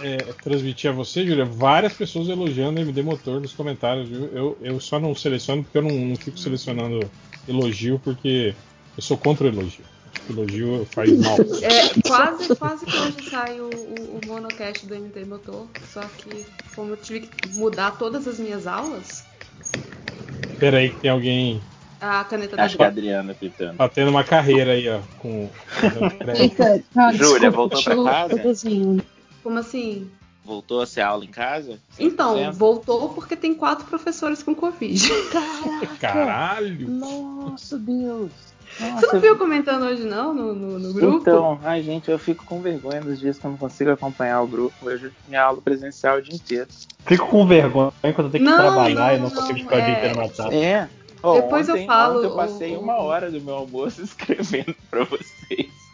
é, 0.00 0.16
transmitir 0.42 0.90
a 0.90 0.92
você, 0.92 1.26
Júlia, 1.26 1.44
várias 1.44 1.92
pessoas 1.92 2.28
elogiando 2.28 2.80
a 2.80 2.82
MD 2.82 3.02
Motor 3.02 3.40
nos 3.40 3.52
comentários, 3.52 4.08
viu? 4.08 4.24
Eu, 4.32 4.58
eu 4.60 4.80
só 4.80 4.98
não 4.98 5.14
seleciono 5.14 5.62
porque 5.62 5.78
eu 5.78 5.82
não, 5.82 5.90
não 5.90 6.16
fico 6.16 6.38
selecionando 6.38 7.00
elogio, 7.48 8.00
porque 8.02 8.54
eu 8.96 9.02
sou 9.02 9.16
contra 9.16 9.46
o 9.46 9.48
elogio. 9.48 9.84
Elogio 10.28 10.86
faz 10.90 11.16
mal. 11.18 11.36
É, 11.62 12.08
quase, 12.08 12.56
quase 12.56 12.86
que 12.86 12.96
hoje 12.96 13.30
sai 13.30 13.60
o, 13.60 13.70
o, 13.70 14.20
o 14.22 14.26
monocast 14.26 14.86
do 14.86 14.94
MT 14.94 15.24
Motor, 15.24 15.66
só 15.92 16.02
que 16.02 16.44
como 16.74 16.90
eu 16.90 16.96
tive 16.96 17.20
que 17.26 17.58
mudar 17.58 17.92
todas 17.92 18.26
as 18.26 18.38
minhas 18.38 18.66
aulas, 18.66 19.24
Pera 20.60 20.76
aí, 20.76 20.90
que 20.90 21.00
tem 21.00 21.10
alguém 21.10 21.60
a 22.00 22.24
caneta 22.24 22.56
da 22.56 22.64
Acho 22.64 22.76
que 22.76 22.82
é 22.82 22.86
a 22.86 22.88
Adriana 22.88 23.34
pitando. 23.34 23.76
tá 23.76 23.88
tendo 23.88 24.10
uma 24.10 24.24
carreira 24.24 24.72
aí, 24.72 24.88
ó, 24.88 25.00
com. 25.18 25.48
Eita, 26.38 26.82
ah, 26.96 27.12
Júlia, 27.12 27.50
voltou 27.50 27.82
pra 27.82 27.94
eu- 27.94 28.04
casa? 28.04 28.42
Como 29.42 29.58
assim? 29.58 30.10
Voltou 30.44 30.80
a 30.80 30.86
ser 30.86 31.02
aula 31.02 31.24
em 31.24 31.28
casa? 31.28 31.78
Então, 31.98 32.34
100%? 32.36 32.52
voltou 32.52 33.08
porque 33.10 33.36
tem 33.36 33.54
quatro 33.54 33.84
professores 33.86 34.42
com 34.42 34.54
Covid. 34.54 35.08
Caralho! 36.00 36.88
Nossa, 36.88 37.78
Deus. 37.78 38.30
Você 38.78 39.06
não 39.12 39.20
viu 39.20 39.36
comentando 39.36 39.82
hoje, 39.82 40.04
não, 40.04 40.32
no, 40.32 40.54
no, 40.54 40.78
no 40.78 40.92
grupo? 40.92 41.18
Então, 41.18 41.60
ai 41.64 41.82
gente, 41.82 42.08
eu 42.08 42.18
fico 42.18 42.44
com 42.44 42.60
vergonha 42.62 43.00
nos 43.00 43.18
dias 43.18 43.36
que 43.36 43.44
eu 43.44 43.50
não 43.50 43.58
consigo 43.58 43.90
acompanhar 43.90 44.40
o 44.42 44.46
grupo. 44.46 44.74
Hoje 44.82 45.10
minha 45.28 45.42
aula 45.42 45.60
presencial 45.60 46.18
o 46.18 46.22
dia 46.22 46.34
inteiro. 46.36 46.68
Fico 47.04 47.26
com 47.26 47.44
vergonha 47.46 47.92
quando 48.00 48.26
eu 48.26 48.30
tenho 48.30 48.44
que 48.44 48.50
Não, 48.50 48.56
trabalhar 48.56 49.14
e 49.14 49.18
não, 49.18 49.28
não 49.28 49.30
consigo 49.34 49.58
não, 49.58 49.64
ficar 49.64 49.76
o 49.76 49.80
dia 49.82 49.88
é- 49.88 49.98
inteiro 49.98 50.14
no 50.14 50.22
WhatsApp. 50.22 50.56
É. 50.56 50.88
Depois 51.22 51.68
eu 51.68 51.74
ontem- 51.74 51.86
falo, 51.86 52.18
ontem 52.18 52.26
eu 52.26 52.36
passei 52.36 52.76
o- 52.76 52.80
uma 52.80 52.96
hora 52.96 53.30
do 53.30 53.40
meu 53.40 53.54
almoço 53.54 54.02
escrevendo 54.04 54.74
pra 54.90 55.04
vocês. 55.04 55.90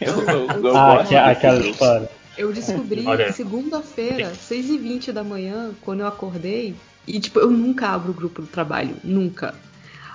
Eu, 0.00 0.20
eu, 0.20 0.48
eu 0.64 0.76
Ah, 0.76 0.96
gosto 0.96 1.14
aquela 1.14 1.66
história. 1.66 2.10
Eu 2.38 2.52
descobri 2.52 3.04
segunda-feira, 3.32 4.32
6h20 4.34 5.10
da 5.12 5.24
manhã, 5.24 5.74
quando 5.80 6.00
eu 6.00 6.06
acordei, 6.06 6.74
e 7.06 7.18
tipo, 7.18 7.38
eu 7.40 7.50
nunca 7.50 7.88
abro 7.88 8.10
o 8.12 8.14
grupo 8.14 8.42
do 8.42 8.48
trabalho, 8.48 8.96
nunca. 9.02 9.54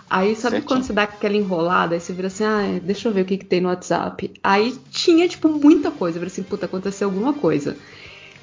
Aí 0.10 0.36
sabe 0.36 0.56
Certinho. 0.58 0.64
quando 0.68 0.84
você 0.84 0.94
dá 0.94 1.04
aquela 1.04 1.36
enrolada, 1.36 1.96
aí 1.96 2.00
você 2.02 2.12
vira 2.14 2.28
assim, 2.28 2.44
ah, 2.44 2.80
deixa 2.84 3.08
eu 3.08 3.14
ver 3.14 3.22
o 3.22 3.26
que, 3.26 3.38
que 3.38 3.46
tem 3.46 3.62
no 3.62 3.70
WhatsApp. 3.70 4.32
Aí 4.44 4.74
tinha, 4.92 5.28
tipo, 5.28 5.48
muita 5.48 5.90
coisa. 5.90 6.18
Eu 6.18 6.22
falei 6.22 6.32
assim, 6.32 6.44
puta, 6.44 6.66
aconteceu 6.66 7.08
alguma 7.08 7.34
coisa. 7.34 7.78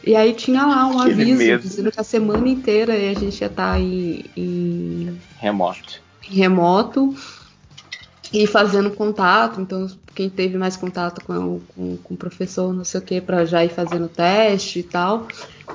E 0.02 0.16
aí 0.16 0.32
tinha 0.32 0.64
lá 0.64 0.86
um 0.86 0.98
Aquele 0.98 1.32
aviso 1.32 1.58
dizendo 1.58 1.92
que 1.92 2.00
a 2.00 2.04
semana 2.04 2.48
inteira 2.48 2.94
a 2.94 3.14
gente 3.14 3.40
ia 3.40 3.48
estar 3.48 3.78
em, 3.78 4.32
em 4.34 5.18
Remoto. 5.36 6.02
Em 6.30 6.34
remoto 6.34 7.14
e 8.32 8.46
fazendo 8.46 8.90
contato. 8.90 9.60
Então, 9.60 9.86
quem 10.14 10.28
teve 10.28 10.58
mais 10.58 10.76
contato 10.76 11.24
com, 11.24 11.60
com, 11.60 11.96
com 11.96 12.14
o 12.14 12.16
professor, 12.16 12.72
não 12.72 12.84
sei 12.84 13.00
o 13.00 13.04
que, 13.04 13.20
para 13.20 13.44
já 13.44 13.64
ir 13.64 13.70
fazendo 13.70 14.08
teste 14.08 14.80
e 14.80 14.82
tal, 14.82 15.28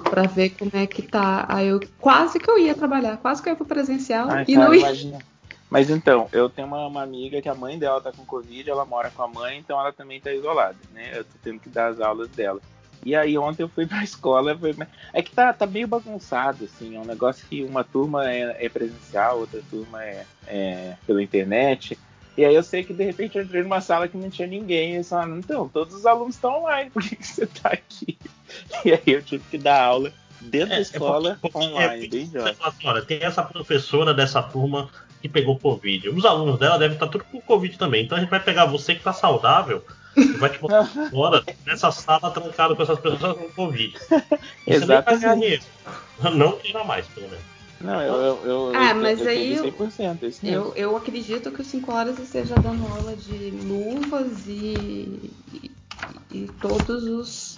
para 0.10 0.24
ver 0.24 0.52
como 0.52 0.72
é 0.74 0.86
que 0.86 1.02
tá. 1.02 1.46
Aí 1.48 1.68
eu 1.68 1.80
quase 2.00 2.40
que 2.40 2.50
eu 2.50 2.60
ia 2.60 2.76
trabalhar, 2.76 3.18
quase 3.18 3.42
que 3.42 3.50
eu 3.50 3.54
ia 3.54 3.58
pro 3.58 3.66
presencial 3.66 4.30
Ai, 4.30 4.46
e 4.48 4.54
cara, 4.54 4.66
não 4.66 4.74
ia. 4.74 4.80
imagina. 4.82 5.20
Mas 5.70 5.90
então, 5.90 6.28
eu 6.32 6.50
tenho 6.50 6.68
uma, 6.68 6.86
uma 6.86 7.02
amiga 7.02 7.42
que 7.42 7.50
a 7.50 7.56
mãe 7.56 7.80
dela 7.80 8.00
tá 8.00 8.12
com 8.12 8.24
Covid, 8.24 8.70
ela 8.70 8.86
mora 8.86 9.10
com 9.10 9.24
a 9.24 9.28
mãe, 9.28 9.58
então 9.58 9.80
ela 9.80 9.92
também 9.92 10.22
tá 10.22 10.32
isolada, 10.32 10.78
né? 10.94 11.18
Eu 11.18 11.24
tô 11.24 11.32
tendo 11.44 11.60
que 11.60 11.68
dar 11.68 11.88
as 11.88 12.00
aulas 12.00 12.30
dela. 12.30 12.62
E 13.06 13.16
aí 13.16 13.38
ontem 13.38 13.64
eu 13.64 13.70
fui 13.70 13.86
pra 13.88 14.04
escola, 14.04 14.58
foi... 14.58 14.76
é 15.14 15.22
que 15.22 15.32
tá, 15.32 15.54
tá 15.54 15.66
meio 15.66 15.88
bagunçado, 15.88 16.66
assim, 16.66 16.96
é 16.96 17.00
um 17.00 17.06
negócio 17.06 17.46
que 17.48 17.64
uma 17.64 17.84
turma 17.84 18.30
é, 18.30 18.66
é 18.66 18.70
presencial, 18.70 19.40
outra 19.40 19.62
turma 19.70 20.04
é, 20.04 20.26
é 20.48 20.98
pela 21.06 21.22
internet. 21.22 21.98
E 22.36 22.44
aí 22.44 22.56
eu 22.56 22.64
sei 22.64 22.84
que 22.84 22.94
de 22.94 23.04
repente 23.04 23.38
eu 23.38 23.44
entrei 23.44 23.62
numa 23.62 23.80
sala 23.80 24.08
que 24.08 24.18
não 24.18 24.30
tinha 24.30 24.48
ninguém, 24.48 24.94
e 24.94 24.96
eles 24.96 25.10
falaram, 25.10 25.38
então, 25.38 25.70
todos 25.70 25.94
os 25.94 26.06
alunos 26.06 26.36
estão 26.36 26.62
online, 26.64 26.90
por 26.92 27.04
que, 27.04 27.16
que 27.16 27.28
você 27.28 27.46
tá 27.46 27.70
aqui? 27.70 28.18
E 28.84 28.94
aí 28.94 29.02
eu 29.06 29.22
tive 29.22 29.44
que 29.50 29.58
dar 29.58 29.84
aula 29.84 30.12
dentro 30.42 30.70
da 30.70 30.80
escola, 30.80 31.38
porque- 31.42 31.58
online, 31.58 32.06
é, 32.06 32.10
bem 32.10 32.26
você 32.26 32.40
jovem. 32.40 32.56
assim, 32.62 32.88
olha, 32.88 33.02
tem 33.02 33.24
essa 33.24 33.44
professora 33.44 34.14
dessa 34.14 34.42
turma 34.42 34.90
que 35.22 35.30
pegou 35.30 35.58
Covid. 35.58 36.10
Os 36.10 36.26
alunos 36.26 36.60
dela 36.60 36.78
devem 36.78 36.96
estar 36.96 37.08
tudo 37.08 37.24
com 37.24 37.40
Covid 37.40 37.78
também. 37.78 38.04
Então 38.04 38.18
a 38.18 38.22
gente 38.22 38.30
vai 38.30 38.42
pegar 38.42 38.66
você 38.66 38.94
que 38.94 39.04
tá 39.04 39.14
saudável 39.14 39.84
vai 40.40 40.50
te 40.50 40.60
botar 40.60 40.86
fora 41.10 41.44
nessa 41.66 41.92
sala 41.92 42.32
trancada 42.32 42.76
com 42.76 42.84
essas 42.84 43.00
pessoas 43.00 43.38
com 43.38 43.50
Covid. 43.52 43.94
Você 44.68 44.80
nem 44.80 44.88
vai 44.88 45.04
ganhar 45.20 45.36
dinheiro. 45.36 45.64
Não 46.36 46.58
queira 46.58 46.84
mais, 46.84 47.08
pelo 47.08 47.30
menos. 47.30 47.46
Não, 47.82 48.02
eu, 48.02 48.14
eu, 48.14 48.46
eu, 48.46 48.72
Ah, 48.76 48.92
eu, 48.92 48.96
mas 48.96 49.20
eu 49.20 49.28
aí 49.28 49.54
eu- 49.56 49.64
100%, 49.66 50.24
isso 50.24 50.46
mesmo. 50.46 50.68
Eu, 50.68 50.74
eu 50.76 50.96
acredito 50.96 51.52
que 51.52 51.62
o 51.62 51.66
5 51.66 51.92
horas 51.92 52.18
esteja 52.18 52.56
dando 52.56 52.86
aula 52.88 53.14
de 53.16 53.52
luvas 53.52 54.48
e, 54.48 55.32
e, 55.54 55.72
e 56.32 56.48
todos 56.62 57.04
os. 57.04 57.56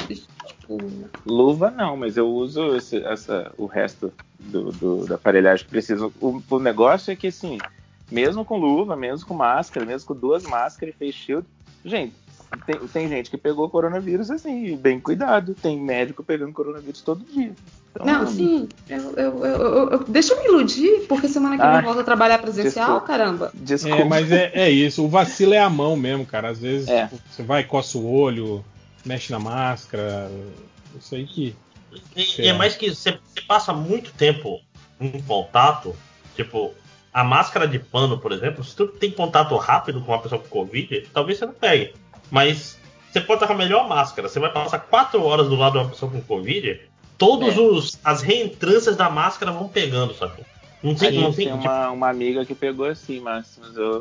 Tipo, 0.62 1.10
Luva 1.26 1.70
não, 1.70 1.96
mas 1.96 2.18
eu 2.18 2.28
uso 2.28 2.76
esse- 2.76 3.04
essa, 3.06 3.52
o 3.58 3.68
resto 3.68 4.12
do, 4.40 4.72
do- 4.72 5.06
da 5.06 5.16
aparelhagem 5.16 5.64
que 5.66 5.70
preciso. 5.70 6.12
O, 6.20 6.42
o 6.50 6.60
negócio 6.60 7.12
é 7.12 7.16
que 7.16 7.28
assim, 7.28 7.60
Mesmo 8.10 8.46
com 8.46 8.58
luva, 8.58 8.96
mesmo 8.96 9.28
com 9.28 9.34
máscara, 9.34 9.86
mesmo 9.86 10.08
com 10.08 10.16
duas 10.16 10.44
máscaras 10.44 10.94
e 10.94 10.98
face 10.98 11.14
shield. 11.14 11.46
Gente, 11.84 12.16
tem, 12.66 12.76
tem 12.88 13.10
gente 13.10 13.30
que 13.30 13.38
pegou 13.38 13.70
coronavírus 13.70 14.30
assim, 14.32 14.76
bem 14.78 15.00
cuidado. 15.00 15.54
Tem 15.56 15.80
médico 15.80 16.24
pegando 16.24 16.54
coronavírus 16.54 17.02
todo 17.02 17.26
dia. 17.26 17.52
Então, 17.92 18.06
Não, 18.06 18.28
sim. 18.28 18.68
Eu, 18.90 19.12
eu, 19.14 19.46
eu, 19.46 19.90
eu- 19.92 20.04
deixa 20.08 20.34
eu 20.34 20.40
me 20.42 20.50
iludir, 20.50 21.06
porque 21.08 21.30
semana 21.30 21.56
que 21.56 21.62
vem 21.62 21.72
Ai, 21.72 21.80
eu 21.80 21.86
volto 21.86 22.00
a 22.02 22.04
trabalhar 22.04 22.40
presencial, 22.40 22.88
desculpa. 22.88 23.08
caramba. 23.08 23.52
Desculpa. 23.54 23.98
É, 23.98 24.04
mas 24.04 24.32
é, 24.32 24.52
é 24.54 24.70
isso. 24.70 25.04
O 25.04 25.08
vacilo 25.08 25.54
é 25.54 25.60
a 25.60 25.70
mão 25.70 25.96
mesmo, 25.96 26.26
cara. 26.26 26.50
Às 26.50 26.60
vezes 26.60 26.90
É. 26.90 27.08
tipo, 27.08 27.22
você 27.30 27.42
vai, 27.42 27.64
coça 27.64 27.98
o 27.98 28.12
olho, 28.12 28.64
mexe 29.06 29.32
na 29.32 29.40
máscara. 29.40 30.30
Isso 31.00 31.16
aí 31.16 31.26
que. 31.26 31.56
E, 32.16 32.42
e 32.42 32.48
é 32.48 32.54
mais 32.54 32.76
que 32.76 32.94
você, 32.94 33.12
você 33.24 33.42
passa 33.48 33.72
muito 33.72 34.12
tempo 34.14 34.60
em 35.00 35.22
contato, 35.22 35.96
tipo, 36.36 36.74
a 37.14 37.24
máscara 37.24 37.66
de 37.66 37.80
pano, 37.80 38.18
por 38.18 38.34
exemplo, 38.34 38.62
se 38.62 38.76
tu 38.76 38.88
tem 38.88 39.10
contato 39.10 39.56
rápido 39.56 40.02
com 40.02 40.12
uma 40.12 40.20
pessoa 40.22 40.42
com 40.42 40.50
Covid, 40.50 41.08
talvez 41.14 41.38
você 41.38 41.46
não 41.46 41.54
pegue. 41.54 41.94
Mas 42.32 42.78
você 43.12 43.22
pode 43.22 43.38
estar 43.38 43.48
com 43.48 43.54
a 43.54 43.58
melhor 43.58 43.88
máscara, 43.88 44.28
você 44.28 44.40
vai 44.40 44.52
passar 44.52 44.80
quatro 44.80 45.24
horas 45.24 45.48
do 45.48 45.56
lado 45.56 45.74
de 45.74 45.78
uma 45.80 45.90
pessoa 45.90 46.12
com 46.12 46.22
Covid, 46.22 46.82
todas 47.18 47.56
É. 47.58 47.60
os 47.60 47.98
as 48.04 48.22
reentrâncias 48.22 48.96
da 48.96 49.10
máscara 49.10 49.52
vão 49.52 49.68
pegando, 49.68 50.14
sabe? 50.14 50.44
Não 50.84 50.92
A 50.92 50.96
tem, 50.96 51.12
não 51.14 51.28
gente 51.32 51.36
tem, 51.38 51.48
tem 51.48 51.58
tipo, 51.58 51.68
uma, 51.70 51.92
uma 51.92 52.10
amiga 52.10 52.46
que 52.46 52.54
pegou 52.54 52.86
assim, 52.88 53.22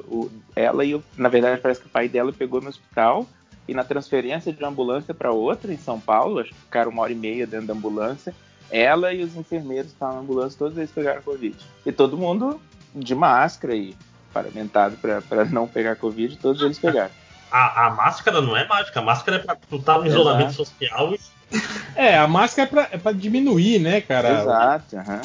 o- 0.09 0.31
ela 0.55 0.85
e 0.85 0.95
o, 0.95 1.03
na 1.17 1.29
verdade 1.29 1.61
parece 1.61 1.81
que 1.81 1.87
o 1.87 1.91
pai 1.91 2.09
dela 2.09 2.33
pegou 2.33 2.61
no 2.61 2.69
hospital 2.69 3.27
e 3.67 3.73
na 3.73 3.85
transferência 3.85 4.53
de 4.53 4.59
uma 4.63 4.69
ambulância 4.69 5.15
para 5.15 5.31
outra 5.33 5.73
em 5.73 5.79
São 5.79 5.99
Paulo, 5.99 6.41
acho 6.41 6.51
que 6.51 6.57
ficaram 6.57 6.91
uma 6.91 7.03
hora 7.03 7.13
e 7.13 7.15
meia 7.15 7.47
dentro 7.47 7.69
da 7.69 7.73
ambulância. 7.73 8.35
Ela 8.71 9.15
e 9.15 9.23
os 9.23 9.37
enfermeiros 9.37 9.87
que 9.89 9.93
estavam 9.95 10.17
na 10.17 10.21
ambulância, 10.23 10.59
todos 10.59 10.77
eles 10.77 10.91
pegaram 10.91 11.23
Covid. 11.23 11.57
E 11.87 11.93
todo 11.93 12.19
mundo 12.19 12.61
de 12.95 13.15
máscara 13.15 13.75
e 13.75 13.95
paramentado 14.33 14.97
para 14.99 15.45
não 15.47 15.67
pegar 15.69 15.97
Covid, 15.97 16.37
todos 16.37 16.61
eles 16.61 16.79
pegaram. 16.79 17.11
A, 17.55 17.87
a 17.87 17.91
máscara 17.91 18.41
não 18.41 18.57
é 18.57 18.67
mágica, 18.67 18.99
a 18.99 19.03
máscara 19.03 19.37
é 19.37 19.41
pra 19.41 19.55
tu 19.55 19.77
estar 19.77 19.99
no 19.99 20.07
Exato. 20.07 20.21
isolamento 20.21 20.53
social 20.55 21.15
e 21.15 21.63
É, 21.95 22.19
a 22.19 22.27
máscara 22.27 22.69
é 22.69 22.71
pra, 22.71 22.89
é 22.91 22.99
pra 22.99 23.13
diminuir, 23.13 23.79
né, 23.79 24.01
cara? 24.01 24.41
Exato, 24.41 24.97
aham. 24.97 25.21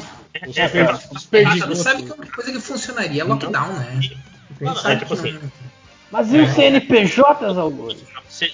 Os 0.47 0.55
É, 0.57 0.61
é, 0.61 0.93
desperdícios. 1.11 1.69
gente 1.69 1.77
sabe 1.77 2.03
que 2.03 2.11
a 2.11 2.15
única 2.15 2.35
coisa 2.35 2.51
que 2.51 2.59
funcionaria 2.59 3.21
é 3.21 3.25
lockdown, 3.25 3.73
né? 3.73 3.99
Não, 4.61 4.89
é 4.91 4.95
tipo 4.95 5.13
assim, 5.15 5.39
Mas 6.11 6.31
e 6.31 6.37
os 6.37 6.49
CNPJs, 6.51 7.57
Augusto? 7.57 8.05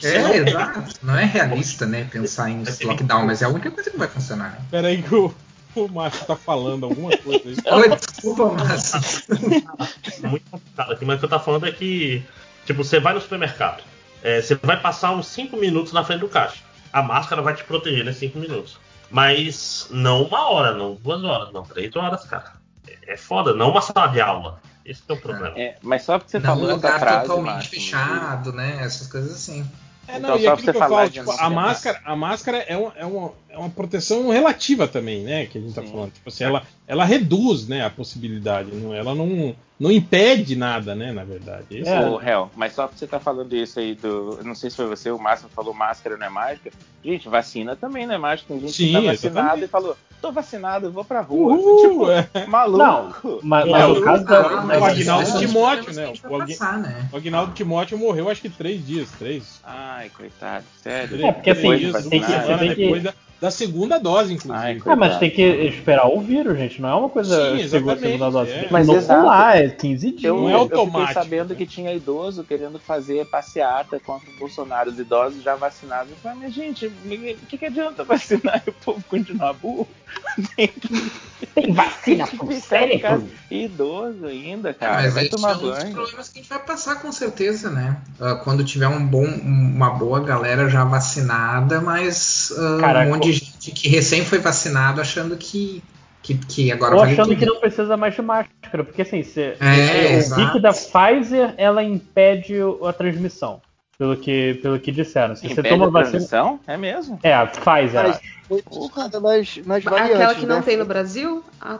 É, 0.03 0.37
exato. 0.37 0.83
Não 1.03 1.17
é 1.17 1.25
realista, 1.25 1.85
né? 1.85 2.07
Pensar 2.09 2.49
em 2.49 2.63
lockdown, 2.83 3.25
mas 3.25 3.41
é 3.41 3.45
a 3.45 3.49
única 3.49 3.71
coisa 3.71 3.91
que 3.91 3.97
vai 3.97 4.07
funcionar, 4.07 4.51
né? 4.51 4.61
Pera 4.71 4.87
aí 4.87 5.03
que 5.03 5.13
o, 5.13 5.35
o 5.75 5.87
Márcio 5.89 6.25
tá 6.25 6.37
falando 6.37 6.85
alguma 6.85 7.15
coisa 7.17 7.41
aí. 7.45 7.55
Oi, 7.73 7.89
desculpa, 7.89 8.53
mas. 8.53 9.25
muito 10.23 10.49
complicado 10.49 10.93
aqui, 10.93 11.03
mas 11.05 11.17
o 11.17 11.19
que 11.19 11.25
eu 11.25 11.29
tô 11.29 11.39
falando 11.41 11.67
é 11.67 11.71
que, 11.73 12.23
tipo, 12.65 12.83
você 12.83 12.99
vai 12.99 13.13
no 13.13 13.21
supermercado, 13.21 13.83
é, 14.23 14.41
você 14.41 14.55
vai 14.55 14.79
passar 14.79 15.11
uns 15.11 15.27
5 15.27 15.55
minutos 15.57 15.93
na 15.93 16.03
frente 16.03 16.21
do 16.21 16.27
caixa. 16.27 16.63
A 16.91 17.01
máscara 17.01 17.41
vai 17.41 17.53
te 17.53 17.63
proteger 17.63 18.03
nesses 18.03 18.19
5 18.21 18.39
minutos. 18.39 18.77
Mas 19.09 19.87
não 19.91 20.23
uma 20.23 20.49
hora, 20.49 20.73
não 20.73 20.95
duas 20.95 21.23
horas, 21.23 21.53
não 21.53 21.63
três 21.63 21.95
horas, 21.95 22.25
cara. 22.25 22.53
É, 22.87 23.13
é 23.13 23.17
foda, 23.17 23.53
não 23.53 23.71
uma 23.71 23.81
sala 23.81 24.07
de 24.07 24.19
aula. 24.19 24.59
Esse 24.85 25.01
é 25.07 25.13
o 25.13 25.17
problema. 25.17 25.57
É, 25.57 25.75
mas 25.81 26.03
só 26.03 26.17
porque 26.17 26.31
você 26.31 26.39
Não 26.39 26.53
um 26.53 26.55
falou 26.55 26.65
essa 26.65 26.75
lugar 26.75 26.99
frase, 26.99 27.27
totalmente 27.27 27.53
Márcio, 27.53 27.71
fechado, 27.71 28.53
né? 28.53 28.77
Essas 28.81 29.07
coisas 29.07 29.33
assim. 29.33 29.67
É, 30.07 30.17
Então, 30.17 30.29
não, 30.31 30.37
e 30.37 30.43
só 30.43 30.45
pra 30.45 30.53
aquilo 30.53 30.65
você 30.65 30.71
que 30.71 30.77
eu 30.77 30.89
falo, 30.89 31.09
tipo, 31.09 31.31
a 31.31 31.49
máscara, 31.49 32.01
a 32.05 32.15
máscara 32.15 32.57
é 32.59 32.77
uma, 32.77 32.93
é, 32.95 33.05
uma, 33.05 33.31
é 33.55 33.57
uma 33.57 33.69
proteção 33.69 34.29
relativa 34.29 34.87
também, 34.87 35.23
né? 35.23 35.45
Que 35.45 35.57
a 35.57 35.61
gente 35.61 35.73
tá 35.73 35.81
Sim. 35.81 35.87
falando. 35.91 36.11
Tipo 36.11 36.27
assim, 36.29 36.43
ela, 36.43 36.63
ela 36.85 37.05
reduz 37.05 37.67
né, 37.67 37.85
a 37.85 37.89
possibilidade, 37.89 38.69
não, 38.75 38.93
ela 38.93 39.15
não, 39.15 39.55
não 39.79 39.89
impede 39.91 40.55
nada, 40.55 40.93
né, 40.93 41.11
na 41.13 41.23
verdade. 41.23 41.65
Isso 41.71 41.89
É. 41.89 42.05
Ô, 42.09 42.21
Hel, 42.21 42.51
mas 42.55 42.73
só 42.73 42.85
pra 42.87 42.97
você 42.97 43.05
estar 43.05 43.19
falando 43.19 43.53
isso 43.55 43.79
aí 43.79 43.95
do. 43.95 44.39
Não 44.43 44.53
sei 44.55 44.69
se 44.69 44.75
foi 44.75 44.87
você, 44.87 45.09
o 45.09 45.17
Márcio 45.17 45.47
falou 45.55 45.73
máscara 45.73 46.17
não 46.17 46.25
é 46.27 46.29
mágica. 46.29 46.69
Gente, 47.03 47.29
vacina 47.29 47.75
também 47.75 48.05
não 48.05 48.15
é 48.15 48.17
mágica. 48.17 48.47
Tem 48.49 48.59
gente 48.59 48.73
Sim, 48.73 48.87
que 48.87 48.93
tá 48.93 48.99
vacinado 48.99 49.15
exatamente. 49.33 49.63
e 49.63 49.67
falou: 49.67 49.97
tô 50.21 50.31
vacinado, 50.31 50.85
eu 50.87 50.91
vou 50.91 51.05
pra 51.05 51.21
rua. 51.21 51.53
Uhul, 51.53 51.81
tipo, 51.89 52.11
é. 52.11 52.45
maluco. 52.47 53.39
Mas, 53.43 53.67
É, 53.67 53.71
mas 53.71 53.85
o- 53.89 53.93
o 53.93 54.01
caso 54.03 54.23
o 54.23 54.25
da. 54.27 54.39
Ah, 54.41 54.61
mas 54.65 54.81
o 54.81 54.85
Agnaldo 54.85 55.39
Timóteo, 55.39 55.93
né? 55.93 56.11
que 56.11 56.27
O 56.27 56.37
passar, 56.39 56.77
né? 56.79 57.09
O 57.11 57.17
Agnaldo 57.17 57.53
Timóteo 57.53 57.97
morreu 57.97 58.29
acho 58.29 58.41
que 58.41 58.49
três 58.49 58.85
dias, 58.85 59.09
três. 59.17 59.59
Ai, 59.63 60.09
coitado, 60.09 60.65
sério. 60.81 61.25
É, 61.25 61.31
porque 61.31 61.49
assim, 61.51 61.69
tem 62.09 62.21
que- 62.21 62.57
tem 62.59 62.69
que- 62.75 62.75
depois 62.75 63.03
da, 63.03 63.13
da 63.39 63.51
segunda 63.51 63.99
dose, 63.99 64.33
inclusive. 64.33 64.65
Ai, 64.65 64.81
É, 64.85 64.95
mas 64.95 65.17
tem 65.17 65.29
que 65.29 65.41
esperar 65.41 66.07
o 66.07 66.21
vírus, 66.21 66.57
gente. 66.57 66.81
Não 66.81 66.89
é 66.89 66.95
uma 66.95 67.09
coisa 67.09 67.57
Sim, 67.57 67.67
segunda, 67.67 68.31
dose. 68.31 68.51
é. 68.51 68.67
Mas 68.71 68.87
inocular, 68.87 69.57
é 69.57 69.69
15 69.69 70.11
dias. 70.11 70.23
Eu, 70.23 70.37
Não 70.37 70.49
é 70.49 70.53
eu 70.53 70.57
automático, 70.59 71.07
fiquei 71.07 71.13
sabendo 71.23 71.49
né? 71.49 71.55
que 71.55 71.65
tinha 71.65 71.93
idoso 71.93 72.43
querendo 72.43 72.79
fazer 72.79 73.25
passeata 73.25 73.99
contra 73.99 74.29
o 74.29 74.39
Bolsonaro, 74.39 74.89
os 74.89 74.97
idosos 74.99 75.43
já 75.43 75.55
vacinados. 75.55 76.11
Eu 76.11 76.17
falei, 76.17 76.39
mas 76.43 76.53
gente, 76.53 76.87
o 76.87 77.45
que, 77.47 77.57
que 77.57 77.65
adianta 77.65 78.03
vacinar 78.03 78.63
e 78.65 78.69
o 78.71 78.73
povo 78.73 79.03
continuar 79.09 79.53
burro? 79.53 79.87
Tem 80.55 80.67
que 80.67 81.11
Tem 81.53 81.71
vacina 81.73 82.25
pro 82.37 82.47
casa. 82.47 82.59
cérebro. 82.61 83.27
Idoso 83.51 84.25
ainda, 84.25 84.69
É, 84.69 84.73
cara. 84.73 84.93
mas 85.03 85.13
vai 85.13 85.25
tomar 85.27 85.51
é 85.51 85.55
um 85.55 85.59
dos 85.59 85.77
banho. 85.77 85.93
problemas 85.93 86.29
que 86.29 86.39
a 86.39 86.41
gente 86.41 86.49
vai 86.49 86.59
passar 86.59 86.95
com 87.01 87.11
certeza, 87.11 87.69
né? 87.69 87.97
Ah, 88.19 88.35
quando 88.43 88.63
tiver 88.63 88.87
um 88.87 89.05
bom, 89.05 89.25
uma 89.25 89.89
boa 89.91 90.19
galera 90.21 90.67
já 90.69 90.83
vacinada, 90.83 91.81
mas 91.81 92.53
Caraca, 92.79 93.07
um 93.09 93.13
monte 93.13 93.25
de 93.31 93.33
gente 93.33 93.71
que 93.71 93.87
recém 93.89 94.25
foi 94.25 94.39
vacinado 94.39 94.99
achando 95.01 95.35
que, 95.37 95.83
que, 96.21 96.35
que 96.37 96.71
agora 96.71 96.95
Ou 96.95 97.03
achando 97.03 97.27
tudo. 97.29 97.37
que 97.37 97.45
não 97.45 97.59
precisa 97.59 97.95
mais 97.97 98.15
de 98.15 98.21
máscara, 98.21 98.83
porque 98.83 99.01
assim, 99.03 99.21
você, 99.23 99.55
É, 99.59 100.13
exato. 100.17 100.41
vi 100.45 100.51
que 100.53 100.59
da 100.59 100.71
Pfizer 100.73 101.53
ela 101.57 101.83
impede 101.83 102.55
o- 102.61 102.85
a 102.87 102.93
transmissão, 102.93 103.61
pelo 103.97 104.17
que, 104.17 104.55
pelo 104.61 104.79
que 104.79 104.91
disseram. 104.91 105.35
Se 105.35 105.47
você 105.47 105.63
toma 105.63 105.87
a 105.87 105.89
vacina. 105.89 106.59
É 106.67 106.77
mesmo? 106.77 107.19
É, 107.23 107.33
a 107.33 107.45
Pfizer, 107.45 108.03
Mas 108.03 108.19
foi 108.49 109.21
nas, 109.21 109.57
nas 109.65 109.83
variantes. 109.83 110.15
Aquela 110.15 110.35
que 110.35 110.45
não 110.45 110.57
né? 110.57 110.61
tem 110.61 110.77
no 110.77 110.85
Brasil? 110.85 111.43
Ah, 111.59 111.79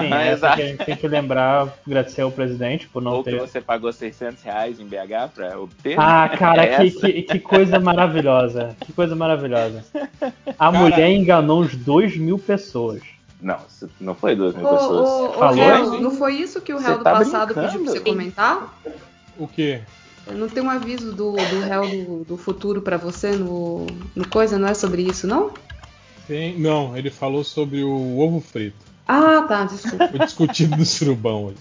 Sim, 0.00 0.14
exato. 0.30 0.56
que 0.56 0.62
a 0.62 0.66
gente 0.66 0.84
tem 0.84 0.96
que 0.96 1.08
lembrar, 1.08 1.68
agradecer 1.86 2.22
ao 2.22 2.30
presidente 2.30 2.88
por 2.88 3.02
não 3.02 3.12
Ou 3.16 3.24
que 3.24 3.30
ter. 3.30 3.40
você 3.40 3.60
pagou 3.60 3.92
600 3.92 4.42
reais 4.42 4.80
em 4.80 4.86
BH 4.86 5.30
pra 5.34 5.58
obter. 5.60 5.98
Ah, 5.98 6.28
cara, 6.38 6.66
que, 6.66 6.86
Essa. 6.86 7.00
que, 7.00 7.22
que 7.22 7.38
coisa 7.38 7.78
maravilhosa. 7.78 8.74
Que 8.80 8.92
coisa 8.92 9.14
maravilhosa. 9.14 9.84
A 10.58 10.72
mulher 10.72 11.10
enganou 11.10 11.60
uns 11.62 11.74
2 11.76 12.16
mil 12.16 12.38
pessoas. 12.38 13.02
Não, 13.40 13.58
não 14.00 14.14
foi 14.14 14.36
duas 14.36 14.54
mil 14.54 14.64
ô, 14.64 14.70
pessoas. 14.70 15.08
ô, 15.08 15.32
Falou, 15.32 15.94
hein? 15.94 16.00
não 16.00 16.12
foi 16.12 16.34
isso 16.36 16.60
que 16.60 16.72
o 16.72 16.78
Você 16.78 16.86
réu 16.86 16.98
do 16.98 17.04
tá 17.04 17.12
passado 17.12 17.46
brincando? 17.46 17.66
pediu 17.72 17.84
pra 17.84 17.92
você 17.92 18.00
comentar? 18.00 18.78
O 19.36 19.48
quê? 19.48 19.80
Não 20.26 20.48
tem 20.48 20.62
um 20.62 20.70
aviso 20.70 21.12
do, 21.12 21.32
do 21.32 21.60
réu 21.66 21.88
do, 21.88 22.24
do 22.24 22.36
futuro 22.36 22.80
pra 22.80 22.96
você 22.96 23.32
no, 23.32 23.86
no 24.14 24.26
coisa? 24.28 24.58
Não 24.58 24.68
é 24.68 24.74
sobre 24.74 25.02
isso, 25.02 25.26
não? 25.26 25.50
Tem, 26.26 26.58
não, 26.58 26.96
ele 26.96 27.10
falou 27.10 27.42
sobre 27.42 27.82
o 27.82 28.18
ovo 28.18 28.40
frito. 28.40 28.76
Ah, 29.06 29.42
tá, 29.42 29.64
desculpa. 29.64 30.08
Foi 30.08 30.18
discutido 30.20 30.76
no 30.76 30.86
surubão 30.86 31.46
hoje. 31.46 31.58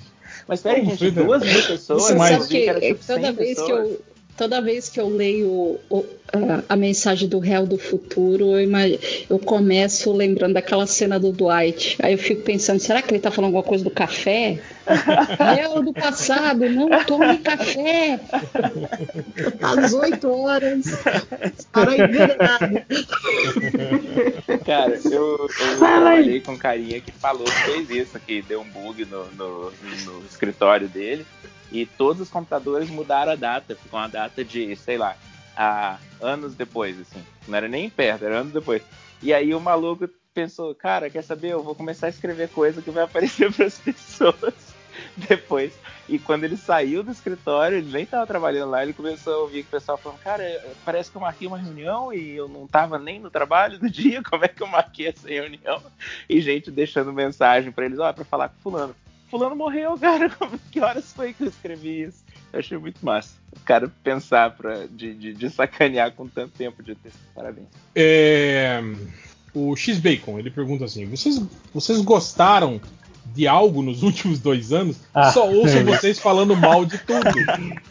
Mas 0.47 0.61
peraí, 0.61 0.85
gente, 0.85 0.97
foi, 0.97 1.11
duas 1.11 1.43
mil 1.43 1.63
pessoas. 1.63 2.11
Mas- 2.15 2.31
eu 2.31 2.41
sabe 2.41 2.53
vi 2.53 2.65
que 2.73 2.87
tipo, 2.87 3.05
toda 3.05 3.21
100 3.21 3.33
vez 3.33 3.49
que 3.59 3.61
pessoas. 3.61 3.89
eu 3.89 4.01
toda 4.37 4.61
vez 4.61 4.89
que 4.89 4.99
eu 4.99 5.07
leio 5.09 5.79
o- 5.89 6.05
a, 6.33 6.73
a 6.73 6.75
mensagem 6.77 7.27
do 7.27 7.39
réu 7.39 7.65
do 7.67 7.77
futuro, 7.77 8.51
eu, 8.53 8.61
ima- 8.61 8.87
eu 9.29 9.37
começo 9.39 10.11
lembrando 10.13 10.53
daquela 10.53 10.87
cena 10.87 11.19
do 11.19 11.31
Dwight. 11.31 11.97
Aí 12.01 12.13
eu 12.13 12.17
fico 12.17 12.41
pensando, 12.41 12.79
será 12.79 13.01
que 13.01 13.11
ele 13.13 13.19
tá 13.19 13.29
falando 13.29 13.47
alguma 13.49 13.63
coisa 13.63 13.83
do 13.83 13.89
café? 13.91 14.59
réu 15.55 15.83
do 15.83 15.93
passado, 15.93 16.67
não 16.69 17.03
tome 17.05 17.37
café. 17.39 18.19
Às 19.61 19.93
8 19.93 20.29
horas. 20.31 20.85
Para 21.71 21.93
envenenado. 21.93 22.81
Cara, 24.65 24.99
eu, 25.05 25.37
eu 25.37 25.77
trabalhei 25.77 26.39
com 26.41 26.53
um 26.53 26.57
carinha 26.57 26.99
que 27.01 27.11
falou 27.11 27.43
que 27.45 27.51
fez 27.85 27.89
isso, 28.07 28.19
que 28.19 28.41
deu 28.41 28.61
um 28.61 28.69
bug 28.69 29.05
no, 29.05 29.25
no, 29.33 29.71
no 29.71 30.25
escritório 30.29 30.87
dele 30.87 31.25
e 31.71 31.85
todos 31.85 32.21
os 32.21 32.29
computadores 32.29 32.89
mudaram 32.89 33.31
a 33.31 33.35
data, 33.35 33.75
ficou 33.75 33.99
uma 33.99 34.09
data 34.09 34.43
de, 34.43 34.75
sei 34.75 34.97
lá, 34.97 35.15
há 35.55 35.97
anos 36.21 36.53
depois, 36.55 36.99
assim. 36.99 37.23
Não 37.47 37.57
era 37.57 37.67
nem 37.67 37.89
perto, 37.89 38.25
era 38.25 38.39
anos 38.39 38.53
depois. 38.53 38.81
E 39.21 39.33
aí 39.33 39.53
o 39.53 39.59
maluco 39.59 40.09
pensou, 40.33 40.73
cara, 40.73 41.09
quer 41.09 41.23
saber? 41.23 41.49
Eu 41.49 41.63
vou 41.63 41.75
começar 41.75 42.07
a 42.07 42.09
escrever 42.09 42.49
coisa 42.49 42.81
que 42.81 42.91
vai 42.91 43.03
aparecer 43.03 43.51
para 43.53 43.65
as 43.65 43.77
pessoas 43.77 44.53
depois. 45.15 45.73
E 46.07 46.19
quando 46.19 46.43
ele 46.43 46.57
saiu 46.57 47.03
do 47.03 47.11
escritório, 47.11 47.77
ele 47.77 47.91
nem 47.91 48.05
tava 48.05 48.27
trabalhando 48.27 48.71
lá, 48.71 48.83
ele 48.83 48.93
começou 48.93 49.33
a 49.33 49.37
ouvir 49.39 49.63
que 49.63 49.69
o 49.69 49.79
pessoal 49.79 49.97
falando, 49.97 50.19
cara, 50.19 50.43
parece 50.83 51.09
que 51.09 51.17
eu 51.17 51.21
marquei 51.21 51.47
uma 51.47 51.57
reunião 51.57 52.13
e 52.13 52.35
eu 52.35 52.47
não 52.47 52.67
tava 52.67 52.99
nem 52.99 53.19
no 53.19 53.29
trabalho 53.29 53.79
do 53.79 53.87
dia, 53.89 54.21
como 54.23 54.43
é 54.43 54.47
que 54.47 54.61
eu 54.61 54.67
marquei 54.67 55.07
essa 55.07 55.27
reunião? 55.27 55.81
E 56.27 56.41
gente 56.41 56.69
deixando 56.69 57.13
mensagem 57.13 57.71
para 57.71 57.85
eles, 57.85 57.99
ó, 57.99 58.11
para 58.11 58.25
falar 58.25 58.49
com 58.49 58.61
fulano. 58.61 58.95
Fulano 59.31 59.55
morreu, 59.55 59.97
cara, 59.97 60.29
que 60.69 60.81
horas 60.81 61.13
foi 61.13 61.33
que 61.33 61.43
eu 61.43 61.47
escrevi 61.47 62.03
isso? 62.03 62.23
Eu 62.51 62.59
achei 62.59 62.77
muito 62.77 63.03
massa. 63.03 63.33
O 63.55 63.59
cara 63.61 63.89
pensar 64.03 64.51
pra, 64.51 64.85
de, 64.87 65.15
de, 65.15 65.33
de 65.33 65.49
sacanear 65.49 66.11
com 66.11 66.27
tanto 66.27 66.51
tempo 66.57 66.83
de 66.83 66.93
texto. 66.95 67.17
Parabéns. 67.33 67.67
É, 67.95 68.81
o 69.53 69.73
X-Bacon, 69.75 70.37
ele 70.37 70.51
pergunta 70.51 70.83
assim: 70.83 71.05
vocês, 71.05 71.41
vocês 71.73 72.01
gostaram 72.01 72.79
de 73.25 73.47
algo 73.47 73.81
nos 73.81 74.01
últimos 74.03 74.39
dois 74.39 74.73
anos, 74.73 74.97
Ah. 75.13 75.31
só 75.31 75.49
ouço 75.49 75.83
vocês 75.85 76.19
falando 76.19 76.55
mal 76.55 76.83
de 76.85 76.97
tudo. 76.97 77.21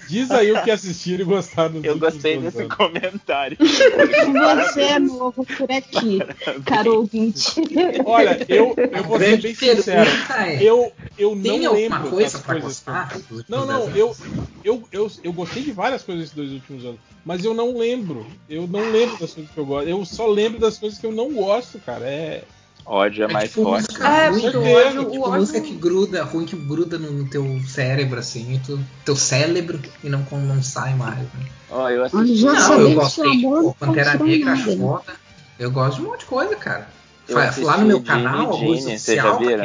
Diz 0.09 0.31
aí 0.31 0.52
o 0.52 0.62
que 0.62 0.70
assistiram 0.70 1.23
e 1.23 1.25
gostaram 1.25 1.75
nos 1.75 1.84
Eu 1.84 1.99
gostei 1.99 2.34
dois 2.39 2.52
desse 2.52 2.65
anos. 2.65 2.75
comentário. 2.76 3.57
Você 3.60 4.81
é 4.83 4.99
novo 4.99 5.44
por 5.44 5.70
aqui, 5.70 6.18
caro 6.65 6.97
ouvinte. 6.99 7.60
Olha, 8.05 8.44
eu, 8.49 8.75
eu 8.76 9.05
vou 9.05 9.18
ser 9.18 9.41
bem 9.41 9.55
sincero. 9.55 10.10
é, 10.36 10.62
Eu, 10.62 10.92
eu 11.18 11.34
não 11.34 11.42
Tem 11.42 11.68
lembro 11.68 12.10
coisa 12.10 12.39
das 12.39 12.47
coisas 12.47 12.81
que- 12.81 13.44
Não, 13.50 13.65
não, 13.67 13.89
eu, 13.97 14.15
eu, 14.65 14.83
eu, 14.92 15.10
eu 15.23 15.33
gostei 15.33 15.62
de 15.62 15.73
várias 15.73 16.02
coisas 16.02 16.23
nesses 16.25 16.36
dois 16.36 16.50
últimos 16.52 16.84
anos, 16.84 16.99
mas 17.25 17.44
eu 17.44 17.55
não 17.55 17.76
lembro. 17.78 18.26
Eu 18.49 18.67
não 18.67 18.91
lembro 18.91 19.17
das 19.18 19.33
coisas 19.33 19.50
que 19.52 19.59
eu 19.59 19.65
gosto. 19.67 19.89
Eu 19.89 20.05
só 20.05 20.26
lembro 20.26 20.59
das 20.59 20.78
coisas 20.78 20.99
que 20.99 21.07
eu 21.07 21.12
não 21.12 21.33
gosto, 21.33 21.78
cara. 21.78 22.05
É. 22.05 22.42
Ódio 22.84 23.25
é 23.25 23.31
É 23.31 23.33
mais 23.33 23.50
tipo 23.50 23.62
forte. 23.62 23.89
música 23.89 24.09
É, 24.09 24.31
porque 24.31 24.57
o 24.57 24.73
ódio, 24.73 25.05
tipo 25.05 25.17
o 25.17 25.23
ódio 25.23 25.41
música 25.41 25.60
que 25.60 25.75
gruda, 25.75 26.25
ruim 26.25 26.47
que 26.47 26.57
gruda 26.57 26.99
no 26.99 27.28
teu 27.28 27.60
cérebro, 27.67 28.18
assim, 28.18 28.55
e 28.55 28.59
tu, 28.59 28.81
teu 29.05 29.17
cérebro 29.17 29.81
e 30.02 30.09
não, 30.09 30.26
não 30.31 30.62
sai 30.62 30.94
mais. 30.94 31.18
Né? 31.18 31.47
Ó, 31.70 31.89
eu 31.89 32.05
assisti. 32.05 32.36
já 32.36 32.52
Não, 32.52 32.81
eu 32.81 32.89
que 32.89 32.94
gosto 32.94 33.20
o 33.23 33.31
amor 33.31 33.60
pô, 33.60 33.67
não 33.67 33.75
Pantera 33.75 34.18
Negra, 34.18 34.52
acho 34.52 34.70
né? 34.70 34.76
foda. 34.76 35.12
Eu 35.59 35.70
gosto 35.70 35.97
de 35.97 36.02
um 36.02 36.10
monte 36.10 36.20
de 36.20 36.26
coisa, 36.26 36.57
cara. 36.57 36.89
Eu 37.28 37.39
assisti 37.39 37.65
Lá 37.65 37.76
no 37.76 37.86
meu 37.86 38.02
canal, 38.02 38.52
Gene, 38.55 38.99
Social, 38.99 38.99
vocês 38.99 39.23
já 39.23 39.36
viram 39.36 39.65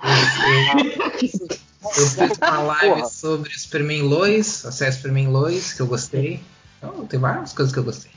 eu, 0.00 0.10
eu, 1.22 1.48
eu 1.96 2.06
fiz 2.06 2.38
uma 2.38 2.58
live 2.60 3.08
sobre 3.08 3.58
Superman 3.58 4.02
Lois, 4.02 4.64
a 4.66 4.72
série 4.72 4.92
Superman 4.92 5.28
Lois, 5.28 5.72
que 5.72 5.80
eu 5.80 5.86
gostei. 5.86 6.40
Então, 6.78 7.06
tem 7.06 7.18
várias 7.18 7.52
coisas 7.52 7.72
que 7.72 7.78
eu 7.78 7.84
gostei. 7.84 8.10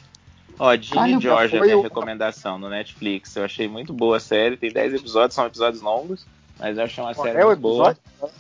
Ó, 0.62 0.68
Olha, 0.68 0.80
já 0.82 1.20
George 1.20 1.58
é 1.58 1.62
minha 1.62 1.78
o- 1.78 1.82
recomendação 1.82 2.60
no 2.60 2.70
Netflix. 2.70 3.36
Eu 3.36 3.44
achei 3.46 3.68
muito 3.68 3.92
boa 3.92 4.18
a 4.18 4.20
série. 4.20 4.56
Tem 4.56 4.72
10 4.72 4.94
episódios, 4.94 5.34
são 5.34 5.48
episódios 5.48 5.82
longos, 5.82 6.24
mas 6.60 6.78
eu 6.78 6.84
achei 6.84 7.04
uma 7.04 7.16
Qual 7.16 7.26
série 7.26 7.40
é 7.40 7.44
o 7.44 7.48
muito 7.48 7.60
boa. 7.62 7.92
episódio? 7.92 8.36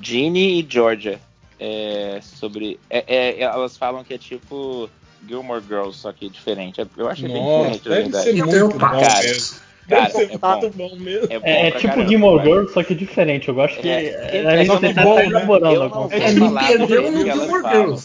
Ginny 0.00 0.60
e 0.60 0.66
Georgia. 0.68 1.20
É 1.58 2.20
sobre. 2.22 2.78
é- 2.88 3.04
é- 3.08 3.40
elas 3.40 3.76
falam 3.76 4.04
que 4.04 4.14
é 4.14 4.18
tipo 4.18 4.88
Gilmore 5.26 5.60
Girls, 5.66 5.98
só 5.98 6.12
que 6.12 6.28
diferente. 6.28 6.80
Eu 6.96 7.08
achei 7.08 7.28
bem 7.28 7.42
Nossa, 7.42 7.70
diferente, 7.72 7.88
na 7.88 7.94
verdade. 8.22 8.24
ser 8.24 8.38
Eu 8.38 8.46
muito 8.46 8.78
bom 8.78 8.78
cara. 8.78 9.22
mesmo. 9.24 9.67
Cara, 9.88 10.12
é 10.22 10.38
bom. 10.38 10.60
muito 10.60 10.76
bom 10.76 10.96
mesmo. 10.96 11.26
É, 11.30 11.36
É, 11.42 11.68
é 11.68 11.70
tipo 11.72 11.88
caramba, 11.88 12.08
Gilmore. 12.08 12.42
Girls, 12.42 12.72
só 12.74 12.82
que 12.82 12.94
diferente. 12.94 13.48
Eu 13.48 13.54
gosto 13.54 13.80
que 13.80 13.88
É, 13.88 14.64
só 14.66 14.78
tá 14.78 14.88
que 14.88 14.94
bom, 14.94 15.16
né? 15.16 15.24
elaborando 15.24 15.82
alguma 15.82 16.14
É 16.14 16.30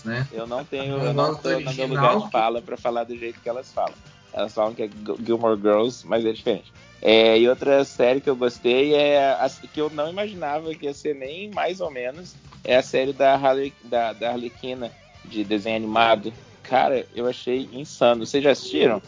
né? 0.06 0.28
Eu 0.32 0.48
não 0.48 0.64
tenho, 0.64 0.98
Eu 0.98 1.14
não 1.14 1.36
tô 1.36 1.50
no 1.60 1.74
meu 1.74 1.88
lugar 1.88 2.18
de 2.20 2.32
fala 2.32 2.62
pra 2.62 2.78
falar 2.78 3.04
do 3.04 3.18
jeito 3.18 3.40
que 3.42 3.50
elas 3.50 3.72
falam. 3.72 3.94
Elas 4.34 4.54
falam 4.54 4.74
que 4.74 4.84
é 4.84 4.90
Gilmore 5.24 5.60
Girls, 5.60 6.08
mas 6.08 6.26
é 6.26 6.32
diferente. 6.32 6.72
É, 7.02 7.38
e 7.38 7.50
outra 7.50 7.84
série 7.84 8.22
que 8.22 8.30
eu 8.30 8.36
gostei 8.36 8.96
é 8.96 9.20
a, 9.20 9.52
que 9.74 9.82
eu 9.82 9.90
não 9.90 10.10
imaginava 10.10 10.74
que 10.74 10.86
ia 10.86 10.94
ser 10.94 11.14
nem 11.14 11.50
mais 11.52 11.82
ou 11.82 11.92
menos 11.92 12.34
é 12.64 12.78
a 12.78 12.82
série 12.82 13.12
da, 13.12 13.36
Harley, 13.36 13.74
da, 13.84 14.14
da 14.14 14.32
Arlequina 14.32 14.90
de 15.26 15.44
desenho 15.44 15.76
animado. 15.76 16.32
Cara, 16.64 17.06
eu 17.14 17.28
achei 17.28 17.70
insano. 17.74 18.26
Vocês 18.26 18.44
já 18.44 18.52
assistiram? 18.52 19.02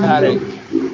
Cara, 0.00 0.28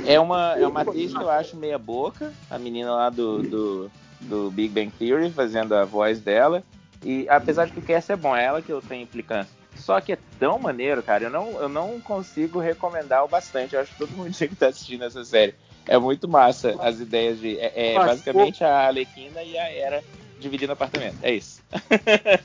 é 0.07 0.19
uma, 0.19 0.57
é 0.57 0.67
uma 0.67 0.81
atriz 0.83 1.13
que 1.13 1.23
eu 1.23 1.31
acho 1.31 1.57
meia 1.57 1.79
boca, 1.79 2.33
a 2.49 2.59
menina 2.59 2.93
lá 2.93 3.11
do, 3.11 3.43
do, 3.43 3.91
do 4.21 4.51
Big 4.51 4.69
Bang 4.69 4.93
Theory, 4.99 5.31
fazendo 5.31 5.75
a 5.75 5.85
voz 5.85 6.21
dela. 6.21 6.63
E 7.05 7.27
apesar 7.29 7.67
de 7.67 7.73
que 7.73 7.81
o 7.81 7.83
cast 7.83 8.13
é 8.13 8.17
bom, 8.17 8.35
é 8.35 8.45
ela 8.45 8.63
que 8.63 8.73
eu 8.73 8.81
tenho 8.81 9.03
implicância. 9.03 9.53
Só 9.75 10.01
que 10.01 10.13
é 10.13 10.19
tão 10.39 10.59
maneiro, 10.59 11.03
cara, 11.03 11.25
eu 11.25 11.31
não, 11.31 11.61
eu 11.61 11.69
não 11.69 12.01
consigo 12.01 12.61
recomendar 12.61 13.25
o 13.25 13.29
bastante. 13.29 13.75
Eu 13.75 13.81
acho 13.81 13.93
que 13.93 13.99
todo 13.99 14.17
mundo 14.17 14.31
tinha 14.33 14.47
que 14.47 14.55
estar 14.55 14.69
assistindo 14.69 15.03
essa 15.03 15.25
série. 15.25 15.55
É 15.89 15.99
muito 15.99 16.29
massa 16.29 16.77
as 16.79 17.01
ideias 17.01 17.41
de. 17.41 17.59
É, 17.59 17.95
é 17.95 17.95
basicamente 17.95 18.63
a 18.63 18.87
Arlequina 18.87 19.43
e 19.43 19.59
a 19.59 19.69
Era 19.69 20.05
dividindo 20.43 20.73
apartamento. 20.73 21.17
É 21.23 21.33
isso. 21.33 21.63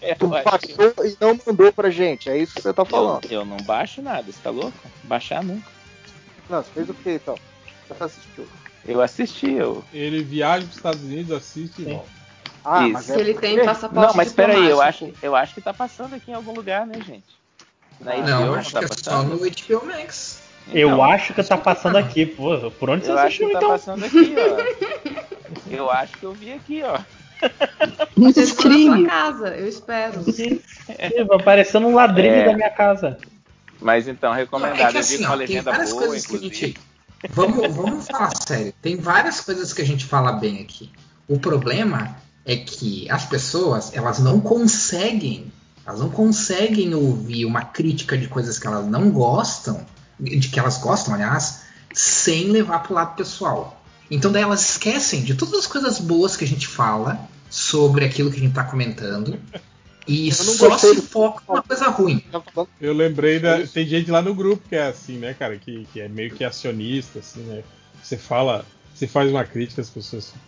É 0.02 0.16
Tu 0.20 0.30
passou 0.30 1.06
e 1.06 1.18
não 1.20 1.38
mandou 1.46 1.74
pra 1.74 1.90
gente, 1.90 2.30
é 2.30 2.38
isso 2.38 2.54
que 2.56 2.62
você 2.62 2.74
tá 2.74 2.84
eu, 2.84 2.86
falando. 2.86 3.26
eu 3.32 3.44
não 3.44 3.58
baixo 3.58 4.02
nada, 4.02 4.32
você 4.32 4.40
tá 4.42 4.50
louco? 4.50 4.78
Baixar 5.04 5.44
nunca. 5.44 5.70
Não, 6.50 6.64
você 6.64 6.70
fez 6.74 6.90
o 6.90 6.94
que 6.94 7.10
então? 7.12 7.36
Você 7.90 8.04
assistiu. 8.04 8.48
Eu 8.88 9.02
assisti, 9.02 9.52
eu. 9.52 9.84
Ele 9.94 10.24
viaja 10.24 10.64
para 10.66 10.70
os 10.72 10.78
Estados 10.78 11.02
Unidos, 11.02 11.36
assiste 11.36 11.82
e 11.82 11.86
volta. 11.86 12.10
Ah, 12.64 12.84
Isso. 12.84 12.94
mas 12.94 13.10
é 13.10 13.20
ele 13.20 13.34
tem 13.34 13.64
passaporte 13.64 14.08
Não, 14.08 14.14
mas 14.14 14.32
peraí, 14.34 14.70
eu 14.70 14.82
acho, 14.82 15.12
eu 15.22 15.36
acho 15.36 15.54
que 15.54 15.62
tá 15.62 15.74
passando 15.74 16.16
aqui 16.16 16.32
em 16.32 16.34
algum 16.34 16.54
lugar, 16.54 16.86
né, 16.88 16.96
gente? 17.06 17.26
Na 18.00 18.14
HBO 18.16 18.22
Não, 18.28 18.46
não 18.48 18.56
acho 18.56 18.72
tá 18.72 18.80
que 18.80 18.86
é 18.86 18.88
só 18.88 18.94
passando? 18.96 19.36
no 19.36 19.38
HBO 19.40 19.86
Max. 19.88 20.40
Eu 20.74 20.90
Então, 20.90 21.04
acho 21.04 21.34
que 21.34 21.44
tá 21.44 21.58
passando 21.58 21.98
aqui. 21.98 22.26
Pô, 22.26 22.70
por 22.72 22.90
onde 22.90 23.06
você 23.06 23.12
Eu 23.12 23.18
acho 23.18 23.26
assistiu 23.28 23.48
que 23.48 23.54
tá 23.54 23.60
então? 23.60 23.70
passando 23.70 24.06
aqui, 24.06 24.36
ó. 24.38 25.74
Eu 25.76 25.90
acho 25.92 26.18
que 26.18 26.24
eu 26.26 26.34
vi 26.34 26.52
aqui, 26.54 26.84
ó. 26.84 27.00
No 28.16 28.34
Vocês 28.34 28.52
vão 28.52 29.02
na 29.02 29.08
casa, 29.08 29.48
eu 29.50 29.68
espero. 29.68 30.22
Ih, 30.28 30.62
Vai 31.28 31.44
parecendo 31.44 31.88
um 31.88 31.94
ladrilho 31.96 32.34
É. 32.36 32.46
da 32.46 32.54
minha 32.54 32.70
casa. 32.70 33.18
Mas 33.80 34.08
então, 34.08 34.34
recomendado. 34.34 34.80
é 34.80 34.96
eu 34.96 35.00
assim, 35.00 35.18
vi 35.18 35.26
uma 35.26 35.36
legenda 35.36 35.72
várias 35.72 35.92
boa, 35.92 36.08
coisas 36.08 36.26
que 36.26 36.34
a 36.34 36.38
inclusive. 36.38 36.66
gente. 36.68 36.80
Vamos, 37.30 37.76
vamos 37.76 38.08
falar 38.08 38.32
sério. 38.36 38.74
Tem 38.82 38.98
várias 38.98 39.40
coisas 39.42 39.72
que 39.74 39.82
a 39.82 39.86
gente 39.86 40.06
fala 40.06 40.34
bem 40.34 40.62
aqui. 40.62 40.92
O 41.28 41.40
problema 41.40 42.16
é 42.46 42.56
que 42.56 43.10
as 43.12 43.26
pessoas, 43.26 43.96
elas 43.96 44.20
não 44.20 44.40
conseguem, 44.40 45.52
elas 45.86 46.00
não 46.00 46.10
conseguem 46.10 46.94
ouvir 46.96 47.46
uma 47.46 47.64
crítica 47.66 48.18
de 48.18 48.28
coisas 48.28 48.58
que 48.58 48.66
elas 48.66 48.86
não 48.88 49.10
gostam, 49.12 49.86
de 50.20 50.48
que 50.50 50.60
elas 50.60 50.78
gostam, 50.80 51.14
aliás, 51.14 51.64
sem 51.94 52.46
levar 52.50 52.80
pro 52.84 52.94
lado 52.96 53.16
pessoal. 53.16 53.77
Então 54.10 54.32
daí 54.32 54.44
elas 54.44 54.70
esquecem 54.70 55.24
de 55.24 55.36
todas 55.36 55.56
as 55.56 55.68
coisas 55.68 56.00
boas 56.00 56.38
que 56.38 56.46
a 56.46 56.48
gente 56.48 56.68
fala 56.68 57.28
sobre 57.50 58.06
aquilo 58.06 58.32
que 58.32 58.38
a 58.38 58.42
gente 58.42 58.54
tá 58.54 58.64
comentando 58.64 59.40
e 60.08 60.32
só 60.32 60.78
se 60.78 61.02
foca 61.02 61.44
numa 61.48 61.62
coisa 61.62 61.90
ruim. 61.90 62.24
Eu 62.80 62.94
lembrei 62.94 63.40
da. 63.40 63.68
Tem 63.68 63.86
gente 63.86 64.10
lá 64.10 64.22
no 64.22 64.34
grupo 64.34 64.64
que 64.70 64.76
é 64.76 64.88
assim, 64.88 65.18
né, 65.18 65.34
cara? 65.34 65.58
Que, 65.58 65.86
que 65.92 66.00
é 66.00 66.08
meio 66.08 66.32
que 66.32 66.46
acionista, 66.46 67.20
assim, 67.20 67.42
né? 67.42 67.62
Você 68.02 68.16
fala. 68.18 68.66
Você 68.96 69.06
faz 69.06 69.30
uma 69.30 69.44
crítica, 69.44 69.82
as 69.82 69.92
pessoas 69.92 70.34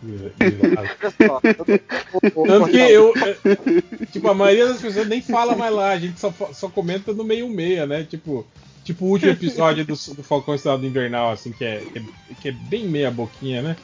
Tanto 2.46 2.68
que 2.68 2.78
eu. 2.78 3.12
é, 3.16 4.06
Tipo, 4.06 4.28
a 4.28 4.34
maioria 4.34 4.66
das 4.66 4.80
pessoas 4.80 5.06
nem 5.06 5.22
fala 5.22 5.54
mais 5.54 5.72
lá, 5.72 5.90
a 5.90 5.98
gente 5.98 6.18
só, 6.18 6.32
só 6.52 6.68
comenta 6.68 7.12
no 7.12 7.22
meio 7.22 7.48
meia, 7.48 7.86
né? 7.86 8.02
Tipo, 8.02 8.44
tipo 8.84 9.04
o 9.04 9.08
último 9.08 9.30
episódio 9.32 9.84
do, 9.84 9.94
do 9.94 10.22
Falcão 10.22 10.54
Estado 10.54 10.86
Invernal, 10.86 11.30
assim, 11.32 11.52
que 11.52 11.64
é, 11.64 11.80
que 11.80 11.98
é, 11.98 12.02
que 12.40 12.48
é 12.48 12.52
bem 12.52 12.86
meia 12.88 13.10
boquinha, 13.10 13.62
né? 13.62 13.76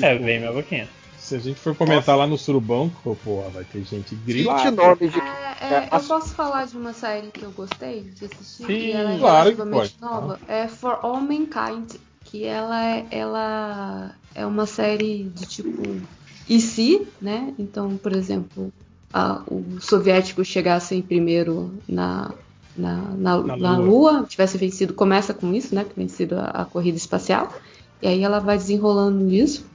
É, 0.00 0.16
vem 0.16 0.38
minha 0.40 0.52
boquinha. 0.52 0.88
Se 1.18 1.34
a 1.34 1.38
gente 1.38 1.58
for 1.60 1.74
comentar 1.74 2.16
lá 2.16 2.26
no 2.26 2.38
Surubão, 2.38 2.88
pô, 3.02 3.14
porra, 3.16 3.48
vai 3.50 3.64
ter 3.64 3.82
gente 3.84 4.14
20 4.14 4.24
grilada. 4.24 4.70
nomes 4.70 5.12
de. 5.12 5.18
É, 5.18 5.74
é, 5.74 5.88
eu 5.92 6.00
posso 6.00 6.34
falar 6.34 6.66
de 6.66 6.76
uma 6.76 6.92
série 6.92 7.28
que 7.28 7.42
eu 7.42 7.50
gostei 7.50 8.02
de 8.02 8.24
assistir? 8.24 8.66
Sim, 8.66 8.72
e 8.72 8.92
ela 8.92 9.12
é 9.12 9.18
claro 9.18 9.50
que 9.50 9.56
relativamente 9.56 9.98
pode. 9.98 10.12
nova. 10.12 10.40
É 10.48 10.68
For 10.68 10.98
All 11.02 11.20
Mankind, 11.20 11.96
que 12.24 12.44
ela 12.44 12.82
é, 12.82 13.06
ela 13.10 14.14
é 14.34 14.46
uma 14.46 14.64
série 14.66 15.24
de 15.24 15.44
tipo 15.46 16.00
e 16.48 16.60
se, 16.60 17.06
né? 17.20 17.52
Então, 17.58 17.96
por 17.98 18.12
exemplo, 18.14 18.72
a- 19.12 19.42
os 19.50 19.84
soviéticos 19.84 20.46
chegassem 20.46 21.02
primeiro 21.02 21.74
na, 21.86 22.32
na, 22.78 22.96
na, 23.16 23.36
Na 23.42 23.56
na 23.56 23.76
Lua. 23.78 23.86
Lua, 23.86 24.24
tivesse 24.28 24.56
vencido, 24.56 24.94
começa 24.94 25.34
com 25.34 25.52
isso, 25.52 25.74
né? 25.74 25.84
Que 25.84 25.94
vencido 25.98 26.36
a, 26.38 26.44
a 26.44 26.64
corrida 26.64 26.96
espacial. 26.96 27.52
E 28.00 28.06
aí 28.06 28.22
ela 28.22 28.38
vai 28.38 28.56
desenrolando 28.56 29.18
nisso. 29.18 29.66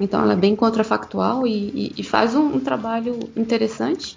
Então 0.00 0.20
ela 0.22 0.32
é 0.32 0.36
bem 0.36 0.56
contrafactual 0.56 1.46
e, 1.46 1.52
e- 1.52 1.92
e 1.98 2.02
faz 2.02 2.34
um, 2.34 2.56
um 2.56 2.60
trabalho 2.60 3.18
interessante. 3.36 4.16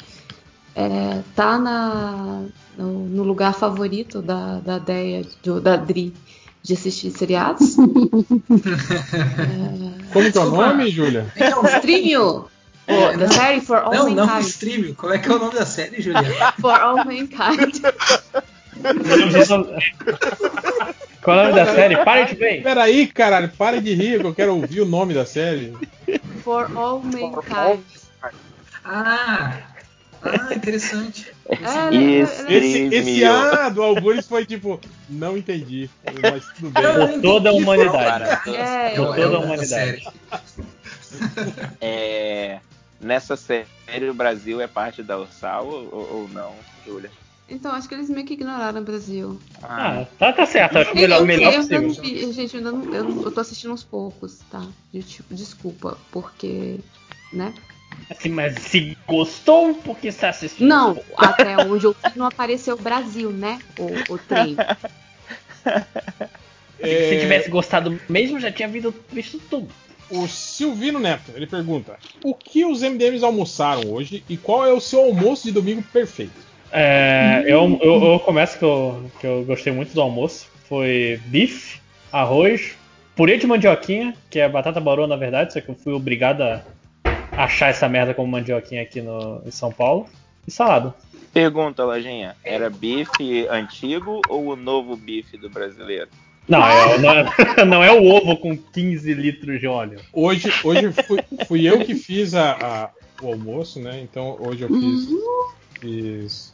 É, 0.73 1.21
tá 1.35 1.57
na, 1.57 2.41
no, 2.77 3.05
no 3.07 3.23
lugar 3.23 3.53
favorito 3.53 4.21
da, 4.21 4.59
da 4.59 4.77
Deia, 4.79 5.25
do- 5.43 5.61
da 5.61 5.75
Dri, 5.77 6.13
de 6.63 6.73
assistir 6.73 7.11
seriados. 7.11 7.75
Como 10.11 10.31
que 10.31 10.37
é 10.37 10.41
o 10.41 10.49
nome, 10.49 10.89
Júlia? 10.89 11.31
Streamio! 11.77 12.45
É, 12.87 13.17
da 13.17 13.25
não. 13.25 13.31
série 13.33 13.61
For 13.61 13.77
All 13.77 13.91
Não, 13.93 14.09
não, 14.11 14.27
Mankind. 14.27 14.47
stream. 14.47 14.93
Qual 14.93 15.11
é 15.11 15.17
que 15.17 15.27
é 15.27 15.31
o 15.33 15.39
nome 15.39 15.55
da 15.55 15.65
série, 15.65 16.01
Julia? 16.01 16.23
For 16.61 16.71
All 16.79 16.97
Mankind. 16.97 17.81
Qual 21.21 21.39
é 21.39 21.41
o 21.41 21.45
nome 21.49 21.55
da 21.55 21.65
série? 21.73 21.97
Pare 22.03 22.25
de 22.25 22.35
bem. 22.35 22.61
Peraí, 22.61 23.07
caralho, 23.07 23.49
pare 23.57 23.81
de 23.81 23.93
rir, 23.93 24.19
que 24.19 24.25
eu 24.27 24.35
quero 24.35 24.55
ouvir 24.55 24.81
o 24.81 24.85
nome 24.85 25.13
da 25.13 25.25
série. 25.25 25.73
For 26.43 26.69
All 26.77 26.99
Mankind. 27.01 27.79
Ah, 28.83 29.53
ah, 30.21 30.53
interessante. 30.53 31.33
É, 31.49 31.95
Esse, 31.95 32.53
esse 32.53 32.87
Streamio. 32.89 33.31
A 33.33 33.69
do 33.69 33.81
Algures 33.81 34.27
foi 34.27 34.45
tipo, 34.45 34.79
não 35.09 35.35
entendi, 35.37 35.89
mas 36.21 36.43
tudo 36.55 36.69
bem. 36.69 36.83
É, 36.85 37.07
Por 37.07 37.21
toda 37.21 37.49
a 37.49 37.53
humanidade. 37.53 37.93
Para. 37.95 38.41
É, 38.55 38.95
É, 38.95 39.01
o- 39.01 39.05
toda 39.07 39.21
é 39.21 39.25
a 39.35 39.39
humanidade. 39.39 39.67
série. 39.67 40.03
É, 41.81 42.59
nessa 43.05 43.35
série, 43.37 44.09
o 44.09 44.13
Brasil 44.13 44.59
é 44.59 44.67
parte 44.67 45.03
da 45.03 45.19
Ursal 45.19 45.65
ou, 45.67 45.89
ou- 45.93 46.29
não, 46.29 46.55
Júlia? 46.85 47.11
Então, 47.47 47.71
acho 47.71 47.87
que 47.87 47.93
eles 47.93 48.09
meio 48.09 48.25
que 48.25 48.33
ignoraram 48.33 48.81
o 48.81 48.83
Brasil. 48.83 49.39
Ah, 49.61 50.03
tá, 50.17 50.33
tá 50.33 50.45
certo. 50.47 50.79
Acho 50.79 50.89
que 50.91 50.95
melhor, 50.95 51.19
eu, 51.19 51.25
melhor 51.27 51.53
eu, 51.53 51.57
possível. 51.59 51.81
não 51.83 51.89
vi- 51.93 52.33
gente, 52.33 52.57
eu, 52.57 52.61
não- 52.63 52.83
eu, 52.91 53.23
eu 53.23 53.31
tô 53.31 53.39
assistindo 53.39 53.71
uns 53.71 53.83
poucos, 53.83 54.39
tá? 54.49 54.65
De, 54.91 55.03
tipo, 55.03 55.33
desculpa, 55.33 55.95
porque. 56.11 56.79
Né? 57.31 57.53
Assim, 58.09 58.29
mas 58.29 58.55
se 58.59 58.97
gostou, 59.07 59.75
porque 59.75 60.07
está 60.07 60.29
assistindo? 60.29 60.67
Não, 60.67 60.97
até 61.17 61.55
onde 61.57 61.85
eu 61.85 61.93
vi 61.93 62.17
não 62.17 62.25
apareceu 62.25 62.75
o 62.75 62.79
Brasil, 62.81 63.29
né? 63.29 63.61
O, 63.77 64.13
o 64.13 64.17
trem. 64.17 64.57
É, 66.79 67.09
Se 67.09 67.19
tivesse 67.19 67.49
gostado 67.49 67.99
mesmo, 68.09 68.39
já 68.39 68.51
tinha 68.51 68.67
visto, 68.67 68.93
visto 69.11 69.39
tudo. 69.49 69.71
O 70.09 70.27
Silvino 70.27 70.99
Neto, 70.99 71.31
ele 71.35 71.47
pergunta: 71.47 71.97
O 72.23 72.33
que 72.33 72.63
os 72.65 72.81
MDMs 72.81 73.23
almoçaram 73.23 73.91
hoje 73.91 74.23
e 74.29 74.37
qual 74.37 74.65
é 74.65 74.71
o 74.71 74.79
seu 74.79 75.01
almoço 75.01 75.43
de 75.43 75.51
domingo 75.51 75.81
perfeito? 75.81 76.45
É, 76.71 77.43
eu, 77.47 77.79
eu, 77.81 78.03
eu 78.03 78.19
começo 78.19 78.57
que 78.57 78.65
eu, 78.65 79.09
que 79.19 79.25
eu 79.25 79.43
gostei 79.45 79.71
muito 79.71 79.93
do 79.93 80.01
almoço. 80.01 80.47
Foi 80.67 81.19
bife, 81.27 81.79
arroz, 82.11 82.75
purê 83.15 83.37
de 83.37 83.47
mandioquinha, 83.47 84.13
que 84.29 84.39
é 84.39 84.49
batata 84.49 84.79
barô 84.79 85.07
na 85.07 85.15
verdade, 85.15 85.53
só 85.53 85.61
que 85.61 85.69
eu 85.69 85.75
fui 85.75 85.93
obrigado 85.93 86.41
a 86.41 86.61
achar 87.35 87.69
essa 87.69 87.87
merda 87.87 88.13
como 88.13 88.31
mandioquinha 88.31 88.81
aqui 88.81 89.01
no, 89.01 89.41
em 89.45 89.51
São 89.51 89.71
Paulo. 89.71 90.07
E 90.47 90.51
salada. 90.51 90.93
Pergunta, 91.33 91.83
Lojinha, 91.83 92.35
era 92.43 92.69
bife 92.69 93.47
antigo 93.49 94.21
ou 94.29 94.47
o 94.49 94.55
novo 94.55 94.95
bife 94.95 95.37
do 95.37 95.49
brasileiro? 95.49 96.09
Não, 96.47 96.63
é, 96.65 96.97
não, 96.99 97.09
é, 97.11 97.25
não 97.65 97.83
é 97.83 97.91
o 97.91 98.05
ovo 98.05 98.37
com 98.37 98.55
15 98.57 99.13
litros 99.13 99.59
de 99.59 99.67
óleo. 99.67 99.99
Hoje, 100.13 100.51
hoje 100.63 100.91
fui, 101.07 101.19
fui 101.47 101.65
eu 101.67 101.83
que 101.83 101.95
fiz 101.95 102.33
a, 102.35 102.51
a- 102.51 102.89
o 103.21 103.27
almoço, 103.29 103.79
né? 103.79 104.01
Então 104.01 104.37
hoje 104.39 104.61
eu 104.63 104.69
fiz, 104.69 105.07
fiz 105.81 106.53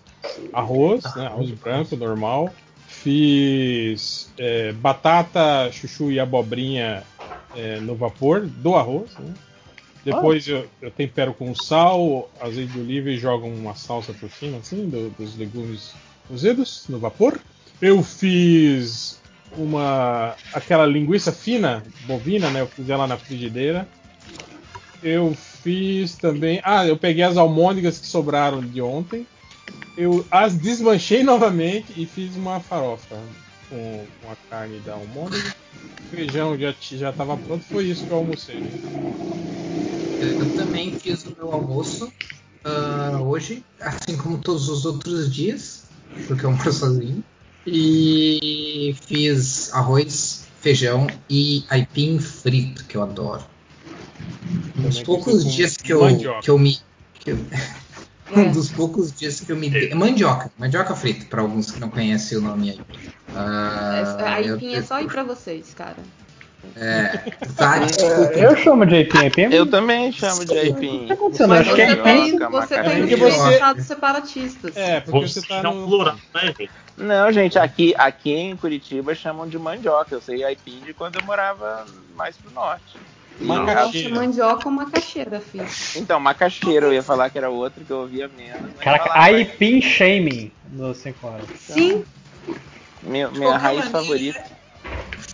arroz, 0.53 1.03
né? 1.15 1.25
Arroz 1.27 1.49
branco 1.51 1.95
normal. 1.95 2.49
Fiz 2.87 4.29
é, 4.37 4.71
batata, 4.73 5.69
chuchu 5.71 6.11
e 6.11 6.19
abobrinha 6.19 7.03
é, 7.55 7.79
no 7.79 7.95
vapor 7.95 8.41
do 8.45 8.75
arroz. 8.75 9.11
Né? 9.17 9.33
Depois 10.05 10.47
eu, 10.47 10.67
eu 10.81 10.89
tempero 10.91 11.33
com 11.33 11.53
sal, 11.55 12.29
azeite 12.39 12.71
de 12.73 12.79
oliva 12.79 13.09
e 13.09 13.17
jogo 13.17 13.47
uma 13.47 13.75
salsa 13.75 14.13
por 14.13 14.29
cima, 14.31 14.57
assim, 14.59 14.87
do- 14.89 15.09
dos 15.11 15.37
legumes 15.37 15.93
cozidos 16.27 16.85
no 16.89 16.99
vapor. 16.99 17.39
Eu 17.81 18.01
fiz 18.03 19.19
uma 19.57 20.35
aquela 20.53 20.85
linguiça 20.85 21.31
fina, 21.31 21.83
bovina, 22.05 22.49
né? 22.49 22.61
Eu 22.61 22.67
fiz 22.67 22.89
ela 22.89 23.07
na 23.07 23.17
frigideira. 23.17 23.87
Eu 25.03 25.33
fiz 25.63 26.15
também. 26.15 26.61
Ah, 26.63 26.85
eu 26.85 26.97
peguei 26.97 27.23
as 27.23 27.37
almôndegas 27.37 27.99
que 27.99 28.07
sobraram 28.07 28.61
de 28.61 28.81
ontem. 28.81 29.25
Eu 29.97 30.25
as 30.31 30.53
desmanchei 30.55 31.23
novamente 31.23 31.93
e 31.97 32.05
fiz 32.05 32.35
uma 32.35 32.59
farofa 32.59 33.17
com, 33.69 34.05
com 34.21 34.31
a 34.31 34.35
carne 34.49 34.79
da 34.79 34.93
almôndega. 34.93 35.53
O 35.99 36.15
feijão 36.15 36.57
já 36.57 36.73
já 36.79 37.09
estava 37.09 37.37
pronto. 37.37 37.63
Foi 37.65 37.85
isso 37.85 38.05
que 38.05 38.11
eu 38.11 38.17
almocei. 38.17 38.61
Eu 40.21 40.51
também 40.55 40.91
fiz 40.91 41.25
o 41.25 41.35
meu 41.35 41.51
almoço 41.51 42.11
ah, 42.63 43.19
hoje, 43.23 43.63
assim 43.79 44.15
como 44.17 44.37
todos 44.37 44.69
os 44.69 44.85
outros 44.85 45.33
dias, 45.33 45.85
porque 46.27 46.45
eu 46.45 46.51
moro 46.51 46.71
sozinho. 46.71 47.23
E 47.65 48.95
fiz 49.05 49.71
arroz, 49.73 50.47
feijão 50.59 51.07
e 51.29 51.63
aipim 51.69 52.19
frito, 52.19 52.85
que 52.85 52.97
eu 52.97 53.03
adoro. 53.03 53.43
Um 54.77 54.83
dos 54.83 55.03
poucos 55.03 55.45
dias 55.45 55.77
que 55.77 55.93
eu, 55.93 56.01
mandioca. 56.01 56.41
que 56.41 56.49
eu 56.49 56.57
me. 56.57 56.79
que 57.19 57.31
eu- 57.31 57.37
um 58.35 58.51
dos 58.51 58.69
poucos 58.69 59.11
dias 59.11 59.39
que 59.39 59.51
eu 59.51 59.55
me 59.55 59.69
dei. 59.69 59.93
Mandioca, 59.93 60.51
mandioca 60.57 60.95
frita, 60.95 61.25
para 61.25 61.41
alguns 61.41 61.69
que 61.71 61.79
não 61.79 61.89
conhecem 61.89 62.37
o 62.37 62.41
nome 62.41 62.71
aipim. 62.71 62.99
Ah, 63.33 64.03
a 64.35 64.41
eu- 64.41 64.59
é 64.59 64.81
só 64.81 64.99
ir 64.99 65.07
pra 65.07 65.23
vocês, 65.23 65.73
cara. 65.75 65.97
É, 66.75 67.07
tá, 67.57 67.79
É, 68.33 68.45
eu 68.45 68.55
chamo 68.55 68.85
de 68.85 68.95
aipim, 68.95 69.17
aipim. 69.17 69.41
Eu 69.53 69.65
também 69.69 70.11
chamo 70.11 70.45
de 70.45 70.57
aipim. 70.57 71.05
Tá 71.07 71.13
acontecendo? 71.15 71.53
Acho 71.53 71.73
que 71.75 71.81
é 71.81 71.95
Você 71.95 72.09
aipim. 72.09 72.31
você 72.39 72.39
tem 72.39 72.49
macarrão. 72.51 73.03
os 73.03 73.09
você- 73.19 73.49
pensados 73.51 73.85
separatistas. 73.85 74.77
É, 74.77 74.99
porque 75.01 75.27
você 75.27 75.41
Você 75.41 75.47
tá 75.47 75.61
é 75.63 75.67
um 75.67 75.81
no. 75.81 75.87
plural, 75.87 76.15
né, 76.33 76.53
gente? 76.57 76.69
Não, 76.97 77.31
gente, 77.31 77.57
aqui, 77.57 77.93
aqui 77.97 78.31
em 78.33 78.55
Curitiba 78.55 79.15
chamam 79.15 79.47
de 79.47 79.57
mandioca. 79.57 80.13
Eu 80.13 80.21
sei 80.21 80.43
aipim 80.43 80.79
de 80.85 80.93
quando 80.93 81.15
eu 81.19 81.23
morava 81.25 81.85
mais 82.15 82.35
pro 82.37 82.51
norte. 82.51 82.97
Macaxeira. 83.39 84.13
mandioca 84.13 84.67
ou 84.67 84.71
macaxeira, 84.71 85.39
filho. 85.39 85.65
Então, 85.95 86.19
macaxeira, 86.19 86.85
eu 86.85 86.93
ia 86.93 87.01
falar 87.01 87.29
que 87.31 87.39
era 87.39 87.49
outro 87.49 87.83
que 87.83 87.91
eu 87.91 88.01
ouvia 88.01 88.29
menos. 88.37 88.71
Caraca, 88.79 89.09
aipim 89.19 89.81
shaming 89.81 90.51
no 90.71 90.93
5 90.93 91.25
horas. 91.27 91.45
Sim, 91.57 92.03
Minha, 93.01 93.29
De 93.29 93.39
minha 93.39 93.49
qualquer 93.49 93.63
raiz 93.63 93.77
maneira, 93.85 93.99
favorita. 93.99 94.60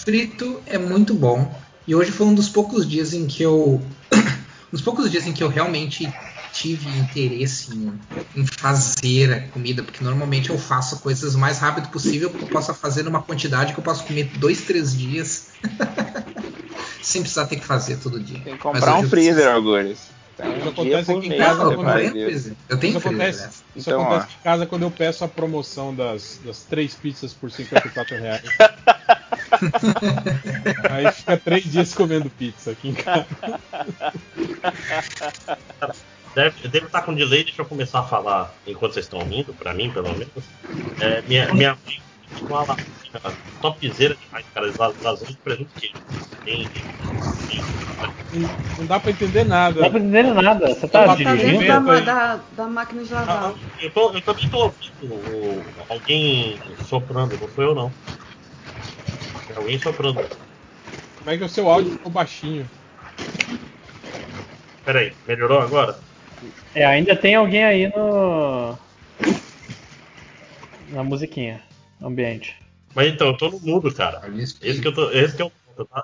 Frito 0.08 0.62
é 0.68 0.78
muito 0.78 1.14
bom. 1.14 1.54
E 1.86 1.94
hoje 1.94 2.12
foi 2.12 2.28
um 2.28 2.34
dos 2.34 2.48
poucos 2.48 2.88
dias 2.88 3.12
em 3.12 3.28
que 3.28 3.44
eu. 3.44 3.82
um 4.14 4.72
dos 4.72 4.82
poucos 4.82 5.12
dias 5.12 5.28
em 5.28 5.34
que 5.34 5.44
eu 5.44 5.50
realmente 5.50 6.10
tive 6.54 6.88
interesse 6.98 7.76
em, 7.76 7.92
em 8.34 8.46
fazer 8.46 9.34
a 9.34 9.42
comida, 9.50 9.84
porque 9.84 10.02
normalmente 10.02 10.50
eu 10.50 10.58
faço 10.58 11.00
coisas 11.00 11.36
o 11.36 11.38
mais 11.38 11.58
rápido 11.58 11.90
possível 11.90 12.30
que 12.30 12.42
eu 12.42 12.48
possa 12.48 12.74
fazer 12.74 13.04
numa 13.04 13.22
quantidade 13.22 13.74
que 13.74 13.80
eu 13.82 13.84
posso 13.84 14.06
comer 14.06 14.32
dois, 14.38 14.62
três 14.62 14.96
dias. 14.96 15.48
Sem 17.04 17.22
precisar 17.22 17.48
ter 17.48 17.58
que 17.58 17.66
fazer 17.66 17.98
todo 17.98 18.18
dia. 18.18 18.40
Tem 18.46 18.56
que 18.56 18.64
comprar 18.64 18.96
um 19.00 19.10
freezer, 19.10 19.50
Algures. 19.50 20.17
Tem 20.38 20.58
Isso 20.60 20.70
acontece 20.70 21.12
aqui 21.12 21.28
em 21.28 21.38
casa 21.38 21.64
Não, 21.64 21.76
você 21.76 22.56
eu 22.70 22.78
tenho. 22.78 22.94
Eu 22.94 22.98
Isso 22.98 22.98
acontece, 23.00 23.42
né? 23.42 23.50
isso 23.76 23.90
Então, 23.90 24.02
acontece 24.04 24.28
ó. 24.30 24.40
em 24.40 24.44
casa 24.44 24.66
quando 24.68 24.84
eu 24.84 24.92
peço 24.92 25.24
a 25.24 25.28
promoção 25.28 25.96
das, 25.96 26.40
das 26.46 26.64
três 26.64 26.94
pizzas 26.94 27.34
por 27.34 27.50
54 27.52 28.18
reais. 28.18 28.44
Aí 30.92 31.12
fica 31.12 31.38
três 31.38 31.64
dias 31.64 31.94
comendo 31.96 32.30
pizza 32.30 32.72
aqui 32.72 32.90
em 32.90 32.94
casa. 32.94 33.26
Deve, 36.36 36.68
deve 36.68 36.86
estar 36.86 37.02
com 37.02 37.16
delay, 37.16 37.44
deixa 37.44 37.62
eu 37.64 37.66
começar 37.66 38.02
a 38.02 38.04
falar 38.04 38.54
enquanto 38.68 38.94
vocês 38.94 39.06
estão 39.06 39.20
ouvindo, 39.20 39.54
pra 39.56 39.74
mim, 39.74 39.90
pelo 39.90 40.10
menos. 40.12 40.30
É, 41.00 41.24
minha, 41.24 41.52
minha 41.54 41.76
mãe 41.84 42.00
uma 42.42 42.66
topzera 43.62 44.16
demais, 44.16 44.46
cara. 44.54 44.74
Lasanha 45.02 45.32
de 45.34 45.38
presunto 45.38 45.74
queijo. 45.76 45.96
Tem, 46.44 46.70
tem, 46.70 46.88
Não, 48.32 48.50
não 48.78 48.86
dá 48.86 49.00
pra 49.00 49.12
entender 49.12 49.44
nada. 49.44 49.82
Não 49.82 49.92
tá 49.92 49.98
entendendo 50.00 50.34
nada. 50.36 50.68
Você 50.68 50.88
tá 50.88 51.06
Tá 51.06 51.08
tá 51.08 51.14
dirigindo? 51.16 51.60
dentro 51.60 51.86
da, 51.86 52.00
da, 52.00 52.36
da 52.38 52.68
máquina 52.68 53.04
de 53.04 53.14
lavar. 53.14 53.54
Ah, 53.54 53.54
eu, 53.82 53.92
tô, 53.94 54.14
eu 54.14 54.22
também 54.22 54.50
tô 54.50 54.58
ouvindo 54.58 55.86
alguém 55.90 56.60
soprando, 56.78 57.38
não 57.38 57.48
foi 57.50 57.66
eu 57.66 57.76
não. 57.76 57.92
É 59.50 59.54
alguém 59.54 59.80
soprando. 59.80 60.20
Como 61.18 61.30
é 61.30 61.38
que 61.38 61.44
o 61.44 61.50
seu 61.50 61.70
áudio 61.70 61.92
ficou 61.94 62.12
baixinho? 62.12 62.70
Peraí, 64.86 65.18
melhorou 65.28 65.60
agora? 65.60 66.00
É, 66.74 66.86
ainda 66.86 67.16
tem 67.16 67.36
alguém 67.36 67.64
aí 67.66 67.88
no. 67.96 68.78
Na 70.92 71.04
musiquinha, 71.04 71.62
ambiente. 72.02 72.56
Mas 72.96 73.08
então, 73.14 73.28
eu 73.28 73.38
tô 73.38 73.50
no 73.50 73.60
mudo, 73.60 73.94
cara. 73.94 74.22
Esse 74.62 74.82
que 74.82 74.88
eu 74.88 74.94
tô. 74.94 75.10
Esse 75.12 75.36
que 75.36 75.42
eu, 75.42 75.52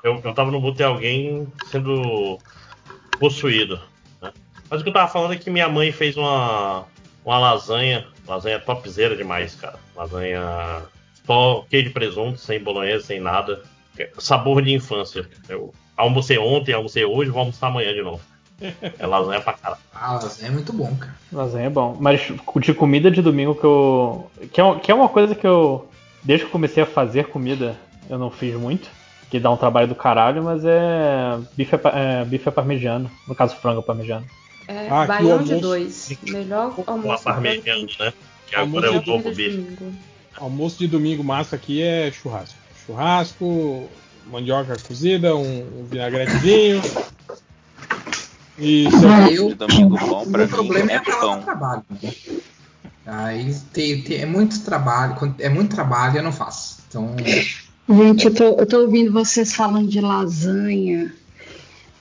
eu, 0.04 0.22
eu 0.24 0.34
tava 0.34 0.52
no 0.52 0.60
mudo 0.62 0.78
de 0.78 0.84
alguém 0.84 1.48
sendo 1.66 2.38
possuído. 3.20 3.80
né? 4.22 4.32
Mas 4.70 4.82
o 4.82 4.84
que 4.84 4.90
eu 4.90 4.94
tava 4.94 5.12
falando 5.12 5.34
é 5.34 5.38
que 5.38 5.50
minha 5.50 5.70
mãe 5.70 5.92
fez 5.92 6.16
uma, 6.18 6.86
uma 7.26 7.40
lasanha. 7.40 8.08
Lasanha 8.28 8.60
topzera 8.60 9.16
demais, 9.16 9.56
cara. 9.56 9.80
Lasanha 9.96 10.84
só 11.26 11.66
queijo 11.70 11.88
de 11.88 11.94
presunto, 11.94 12.38
sem 12.38 12.60
bolonhesa, 12.60 13.06
sem 13.06 13.20
nada. 13.20 13.64
Sabor 14.18 14.62
de 14.62 14.74
infância. 14.74 15.28
Eu 15.48 15.74
almocei 15.96 16.38
ontem, 16.38 16.74
almocei 16.74 17.06
hoje, 17.06 17.30
vou 17.32 17.40
almoçar 17.40 17.68
amanhã 17.68 17.94
de 17.94 18.02
novo. 18.02 18.22
É 19.00 19.06
lasanha 19.06 19.42
pra 19.42 19.54
caralho. 19.54 19.82
Ah, 19.94 20.14
lasanha 20.14 20.48
é 20.48 20.52
muito 20.52 20.72
bom, 20.74 20.96
cara. 20.96 21.16
Lasanha 21.32 21.66
é 21.68 21.70
bom. 21.70 21.98
Mas 22.00 22.22
de 22.62 22.74
comida 22.74 23.10
de 23.12 23.22
domingo 23.22 23.56
que 23.56 23.64
eu. 23.66 24.30
Que 24.52 24.62
é, 24.62 24.76
que 24.80 24.92
é 24.92 24.96
uma 24.96 25.10
coisa 25.10 25.36
que 25.36 25.46
eu. 25.46 25.88
Desde 26.24 26.46
que 26.46 26.50
eu 26.50 26.52
comecei 26.52 26.84
a 26.84 26.86
fazer 26.86 27.28
comida, 27.28 27.76
eu 28.10 28.18
não 28.18 28.32
fiz 28.32 28.56
muito. 28.56 28.90
Que 29.30 29.40
dá 29.40 29.50
um 29.52 29.58
trabalho 29.58 29.88
do 29.88 29.96
caralho, 29.96 30.44
mas 30.44 30.64
é. 30.64 31.38
Bife, 31.58 31.76
é, 31.76 31.80
é, 32.22 32.26
bife 32.26 32.48
é 32.48 32.52
parmegiano. 32.52 33.10
No 33.28 33.36
caso, 33.36 33.56
frango 33.56 33.82
parmegiano. 33.84 34.26
É, 34.68 34.88
Ah, 34.90 35.06
baião 35.06 35.38
o 35.40 35.44
de 35.44 35.54
almoço- 35.54 35.60
dois. 35.60 36.18
Melhor 36.24 36.74
Uma 36.78 36.84
almoço 36.94 37.24
parmegiana, 37.24 37.88
né? 38.00 38.14
Que 38.48 38.56
agora 38.56 38.86
é 38.86 38.90
Almoço 38.90 39.10
o 39.10 39.14
novo 39.18 39.30
de 39.32 39.36
bife. 39.36 39.58
domingo. 39.58 39.94
Almoço 40.38 40.80
de 40.80 40.88
domingo 40.88 41.24
massa 41.24 41.56
aqui 41.56 41.82
é 41.82 42.10
churrasco. 42.12 42.56
Churrasco, 42.86 43.90
mandioca 44.28 44.78
cozida, 44.88 45.36
um, 45.36 45.42
um 45.82 45.86
vinagretezinho. 45.90 46.82
E 48.58 48.88
Ah, 48.88 49.32
eu, 49.32 49.50
De 49.50 49.56
domingo 49.56 49.98
bom 49.98 50.22
o 50.24 50.30
pra 50.30 50.38
meu 50.40 50.48
mim 50.48 50.54
problema 50.54 50.92
é 50.92 50.96
é 50.96 51.00
pão. 51.00 51.42
trabalho. 51.42 51.84
Né? 52.02 52.14
Aí 53.06 53.56
tem, 53.74 54.02
tem- 54.02 54.18
é 54.22 54.26
muito 54.26 54.60
trabalho. 54.62 55.16
É 55.40 55.50
muito 55.50 55.76
trabalho, 55.76 56.18
eu 56.18 56.24
não 56.24 56.32
faço. 56.32 56.78
Então, 56.88 57.16
Gente, 57.90 58.26
eu 58.28 58.34
tô, 58.34 58.44
eu 58.60 58.66
tô 58.66 58.82
ouvindo 58.82 59.12
vocês 59.12 59.54
falando 59.54 59.88
de 59.90 60.00
lasanha. 60.00 61.14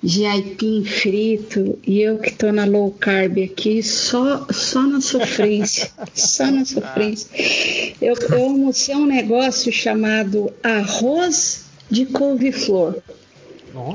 de 0.04 0.26
aipim 0.26 0.84
frito 0.84 1.78
e 1.86 2.00
eu 2.00 2.18
que 2.18 2.32
tô 2.32 2.50
na 2.50 2.64
low 2.64 2.90
carb 2.90 3.38
aqui, 3.38 3.82
só, 3.84 4.46
só 4.50 4.82
na 4.82 5.00
sofrência. 5.00 5.90
só 6.12 6.50
na 6.50 6.64
sofrência. 6.64 7.28
Eu, 8.00 8.14
eu 8.30 8.42
almocei 8.44 8.94
um 8.96 9.06
negócio 9.06 9.72
chamado 9.72 10.52
arroz 10.62 11.66
de 11.88 12.04
couve-flor. 12.06 12.96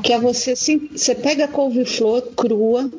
Que 0.04 0.14
é 0.14 0.20
você, 0.20 0.56
sim- 0.56 0.90
você 0.96 1.14
pega 1.16 1.46
a 1.46 1.48
couve-flor 1.48 2.22
crua, 2.36 2.90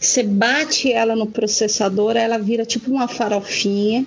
você 0.00 0.22
bate 0.22 0.90
ela 0.92 1.14
no 1.14 1.26
processador, 1.26 2.16
ela 2.16 2.38
vira 2.38 2.64
tipo 2.64 2.90
uma 2.90 3.06
farofinha. 3.08 4.06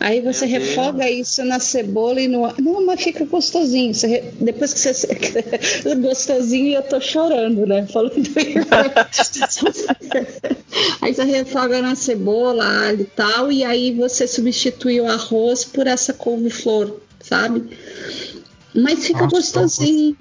Aí 0.00 0.22
você 0.22 0.46
Meu 0.46 0.58
Deus. 0.58 0.68
refoga 0.70 1.10
isso 1.10 1.44
na 1.44 1.60
cebola 1.60 2.18
e 2.18 2.26
no. 2.26 2.50
Não, 2.58 2.86
mas 2.86 3.02
fica 3.02 3.26
gostosinho. 3.26 3.92
Re- 4.08 4.32
Depois 4.40 4.72
que 4.72 4.80
você. 4.80 5.06
gostosinho 6.00 6.66
e 6.68 6.74
eu 6.74 6.82
tô 6.82 6.98
chorando, 6.98 7.66
né? 7.66 7.86
Falando 7.86 8.14
aí 11.02 11.14
você 11.14 11.24
refoga 11.24 11.82
na 11.82 11.94
cebola, 11.94 12.64
alho 12.86 13.02
e 13.02 13.04
tal, 13.04 13.52
e 13.52 13.62
aí 13.64 13.92
você 13.92 14.26
substitui 14.26 15.00
o 15.00 15.06
arroz 15.06 15.64
por 15.64 15.86
essa 15.86 16.12
couve-flor, 16.14 16.96
sabe? 17.20 17.76
Mas 18.74 19.04
fica 19.06 19.24
Nossa, 19.24 19.36
gostosinho. 19.36 20.16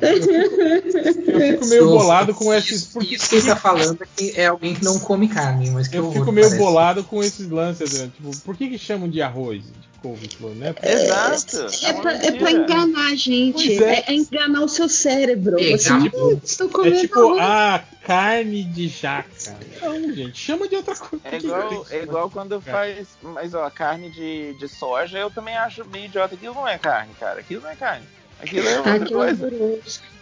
Eu 0.00 1.52
fico 1.52 1.66
meio 1.66 1.86
bolado 1.86 2.34
com 2.34 2.52
esses. 2.52 2.82
Isso, 2.82 3.02
isso 3.02 3.28
que 3.28 3.36
ele 3.36 3.46
tá 3.46 3.56
falando 3.56 4.02
é 4.02 4.06
que 4.16 4.40
é 4.40 4.46
alguém 4.46 4.74
que 4.74 4.84
não 4.84 4.98
come 4.98 5.28
carne, 5.28 5.70
mas 5.70 5.88
que 5.88 5.96
Eu 5.96 6.04
horror, 6.04 6.14
fico 6.14 6.32
meio 6.32 6.46
parece. 6.48 6.62
bolado 6.64 7.04
com 7.04 7.22
esses 7.22 7.48
lances, 7.48 7.92
né? 7.98 8.10
Tipo, 8.14 8.36
por 8.40 8.56
que, 8.56 8.68
que 8.68 8.78
chamam 8.78 9.08
de 9.08 9.22
arroz 9.22 9.62
de 9.62 9.84
couve-flor, 10.02 10.54
né? 10.54 10.74
Exato. 10.82 11.66
É 11.82 11.92
pra, 11.94 12.12
é 12.12 12.32
pra 12.32 12.52
enganar 12.52 13.12
a 13.12 13.14
gente. 13.14 13.82
É. 13.82 14.00
É. 14.00 14.04
é 14.08 14.14
enganar 14.14 14.60
o 14.60 14.68
seu 14.68 14.88
cérebro. 14.88 15.58
É, 15.58 15.78
Você 15.78 15.98
tipo, 16.00 16.40
estão 16.44 16.68
comendo 16.68 16.96
É 16.96 17.00
tipo, 17.00 17.38
ah, 17.40 17.82
carne 18.02 18.64
de 18.64 18.88
jaca. 18.88 19.56
Não, 19.80 20.14
gente, 20.14 20.38
chama 20.38 20.68
de 20.68 20.76
outra 20.76 20.94
coisa. 20.94 21.24
É 21.24 21.36
igual, 21.38 21.86
é 21.90 22.02
igual 22.02 22.30
quando 22.30 22.60
faz. 22.60 23.08
Mas 23.22 23.54
ó, 23.54 23.68
carne 23.70 24.10
de, 24.10 24.54
de 24.58 24.68
soja 24.68 25.18
eu 25.18 25.30
também 25.30 25.56
acho 25.56 25.84
meio 25.86 26.04
idiota. 26.04 26.34
Aquilo 26.34 26.54
não 26.54 26.68
é 26.68 26.76
carne, 26.76 27.12
cara. 27.18 27.40
Aquilo 27.40 27.62
não 27.62 27.70
é 27.70 27.76
carne. 27.76 28.04
Aquilo 28.42 28.68
é 28.68 28.76
outra 28.76 28.94
Aquilo 28.96 29.22
é 29.22 29.26
coisa. 29.34 29.48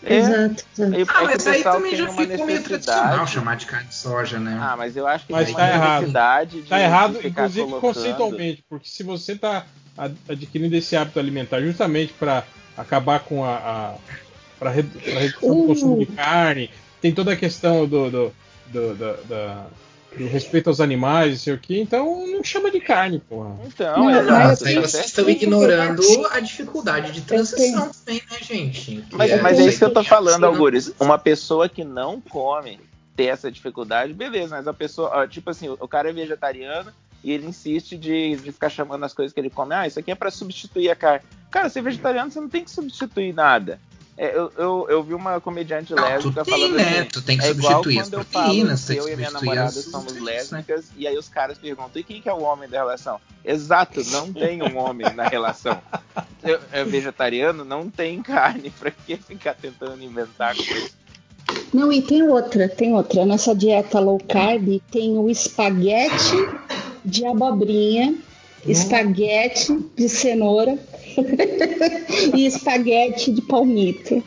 É. 0.05 0.17
Exato, 0.17 0.65
exato. 0.79 1.11
Ah, 1.15 1.25
mas 1.25 1.47
aí 1.47 1.63
também 1.63 1.97
já 1.97 2.09
ficou 2.09 2.47
meio 2.47 2.63
tradicional 2.63 3.27
chamar 3.27 3.57
de 3.57 3.67
carne 3.67 3.89
de 3.89 3.95
soja, 3.95 4.39
né? 4.39 4.59
Ah, 4.61 4.77
mas 4.77 4.97
eu 4.97 5.07
acho 5.07 5.27
que 5.27 5.33
Mas 5.33 5.47
tem 5.47 5.55
tá 5.55 5.63
uma 5.63 5.69
errado. 5.73 5.93
necessidade 6.01 6.63
de. 6.63 6.69
Tá 6.69 6.81
errado, 6.81 7.13
de 7.15 7.19
ficar 7.19 7.29
inclusive 7.43 7.67
colocando. 7.67 7.81
conceitualmente, 7.95 8.65
porque 8.69 8.89
se 8.89 9.03
você 9.03 9.37
tá 9.37 9.65
ad- 9.97 10.17
adquirindo 10.29 10.75
esse 10.77 10.97
hábito 10.97 11.19
alimentar 11.19 11.61
justamente 11.61 12.13
para 12.15 12.45
acabar 12.77 13.21
com 13.21 13.45
a, 13.45 13.55
a 13.57 13.95
para 14.59 14.71
redução 14.71 15.51
do 15.51 15.63
Uh. 15.63 15.67
consumo 15.67 15.99
de 15.99 16.07
carne, 16.07 16.71
tem 17.01 17.13
toda 17.13 17.33
a 17.33 17.37
questão 17.37 17.87
do 17.87 18.11
do, 18.11 18.33
do, 18.69 18.95
da- 19.29 19.67
do 20.17 20.27
respeito 20.29 20.69
aos 20.69 20.81
animais, 20.81 21.31
não 21.33 21.39
sei 21.39 21.55
o 21.55 21.59
que, 21.59 21.81
então 21.81 22.27
não 22.27 22.45
chama 22.45 22.71
de 22.71 22.81
carne, 22.81 23.19
porra. 23.19 23.57
Então, 23.67 24.11
exato. 24.11 24.31
Mas 24.31 24.63
aí 24.63 24.75
vocês 24.79 25.07
estão 25.07 25.29
ignorando 25.29 26.03
a 26.31 26.41
dificuldade 26.41 27.13
de 27.13 27.21
transição 27.23 27.91
também, 27.91 28.23
né, 28.31 28.39
gente? 28.43 29.05
Mas, 29.13 29.31
é- 29.31 29.41
mas 29.41 29.59
é 29.59 29.67
isso 29.67 29.79
que 29.79 29.85
eu 29.85 29.93
tô 29.93 30.05
falando, 30.05 30.45
Algures. 30.45 30.93
Uma 31.01 31.19
pessoa 31.19 31.69
que 31.69 31.83
não 31.85 32.21
come 32.21 32.79
ter 33.17 33.25
essa 33.25 33.51
dificuldade, 33.51 34.13
beleza, 34.13 34.57
mas 34.57 34.67
a 34.69 34.73
pessoa, 34.75 35.27
tipo 35.29 35.51
assim, 35.51 35.69
o 35.69 35.89
cara 35.89 36.11
é 36.11 36.13
vegetariano 36.13 36.91
e 37.25 37.31
ele 37.31 37.47
insiste 37.47 37.97
de, 37.97 38.37
de 38.37 38.53
ficar 38.53 38.69
chamando 38.69 39.05
as 39.05 39.13
coisas 39.15 39.33
que 39.33 39.39
ele 39.41 39.51
come, 39.51 39.75
ah, 39.75 39.87
isso 39.87 39.99
aqui 39.99 40.11
é 40.11 40.15
pra 40.15 40.31
substituir 40.31 40.91
a 40.91 40.97
carne. 40.97 41.25
Cara, 41.51 41.69
ser 41.69 41.83
vegetariano 41.83 42.31
você 42.31 42.41
não 42.41 42.49
tem 42.49 42.65
que 42.65 42.71
substituir 42.71 43.33
nada. 43.35 43.79
É, 44.23 44.37
eu, 44.37 44.53
eu, 44.57 44.87
eu 44.89 45.03
vi 45.03 45.15
uma 45.15 45.41
comediante 45.41 45.93
lésbica 45.93 46.45
tem, 46.45 46.55
falando 46.55 46.77
né? 46.77 47.01
assim, 47.01 47.09
Tu 47.09 47.23
tem 47.23 47.37
que 47.37 47.45
é 47.45 47.51
igual 47.51 47.83
substituir 47.83 47.99
as 47.99 48.09
quando 48.09 48.15
eu 48.15 48.25
proteínas, 48.25 48.89
e 48.89 49.17
minha 49.17 49.31
namorada 49.33 49.73
somos 49.73 50.13
né? 50.13 50.21
lésbicas 50.21 50.85
e 50.97 51.09
aí 51.09 51.19
os 51.19 51.29
caras 51.29 51.59
perguntam, 51.59 52.01
e 52.01 52.05
quem 52.05 52.23
que 52.23 52.29
é 52.29 52.33
o 52.33 52.41
homem 52.41 52.69
da 52.69 52.79
relação? 52.79 53.21
Exato, 53.45 54.01
não 54.13 54.31
tem 54.33 54.63
um 54.63 54.79
homem 54.79 55.13
na 55.13 55.27
relação. 55.27 55.77
Eu, 56.41 56.61
é 56.71 56.85
vegetariano, 56.85 57.65
não 57.65 57.91
tem 57.91 58.23
carne, 58.23 58.71
pra 58.71 58.93
que 58.93 59.17
ficar 59.17 59.55
tentando 59.55 60.01
inventar 60.01 60.55
coisa? 60.55 60.91
Não, 61.75 61.93
e 61.93 62.01
tem 62.01 62.23
outra, 62.23 62.69
tem 62.69 62.95
outra. 62.95 63.27
Nessa 63.27 63.53
dieta 63.53 63.99
low 63.99 64.21
carb 64.21 64.81
tem 64.89 65.19
o 65.19 65.29
espaguete 65.29 66.37
de 67.05 67.27
abobrinha, 67.27 68.15
espaguete 68.65 69.77
de 69.97 70.09
cenoura 70.09 70.79
e 72.35 72.47
espaguete 72.47 73.31
de 73.33 73.43
palmito. 73.43 74.23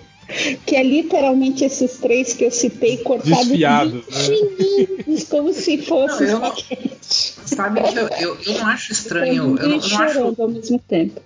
Que 0.65 0.75
é 0.75 0.81
literalmente 0.83 1.63
esses 1.63 1.97
três 1.97 2.33
que 2.33 2.43
eu 2.45 2.49
citei 2.49 2.97
cortados 2.97 3.47
Desfiados, 3.47 3.93
né? 3.93 4.37
fininhos, 4.57 5.23
como 5.25 5.53
se 5.53 5.77
fosse 5.83 6.23
Não, 6.23 6.29
eu 6.31 6.39
não- 6.39 6.47
espaguete. 6.47 7.35
Sabe 7.45 7.81
que 7.83 7.99
eu, 7.99 8.07
eu, 8.07 8.37
eu 8.43 8.53
não 8.55 8.67
acho 8.67 8.91
estranho, 8.91 9.35
eu 9.35 9.47
não, 9.49 9.57
eu 9.57 9.65
E 9.65 9.89
não 9.91 10.01
acho 10.01 10.41
ao 10.41 10.47
mesmo 10.47 10.79
tempo. 10.79 11.21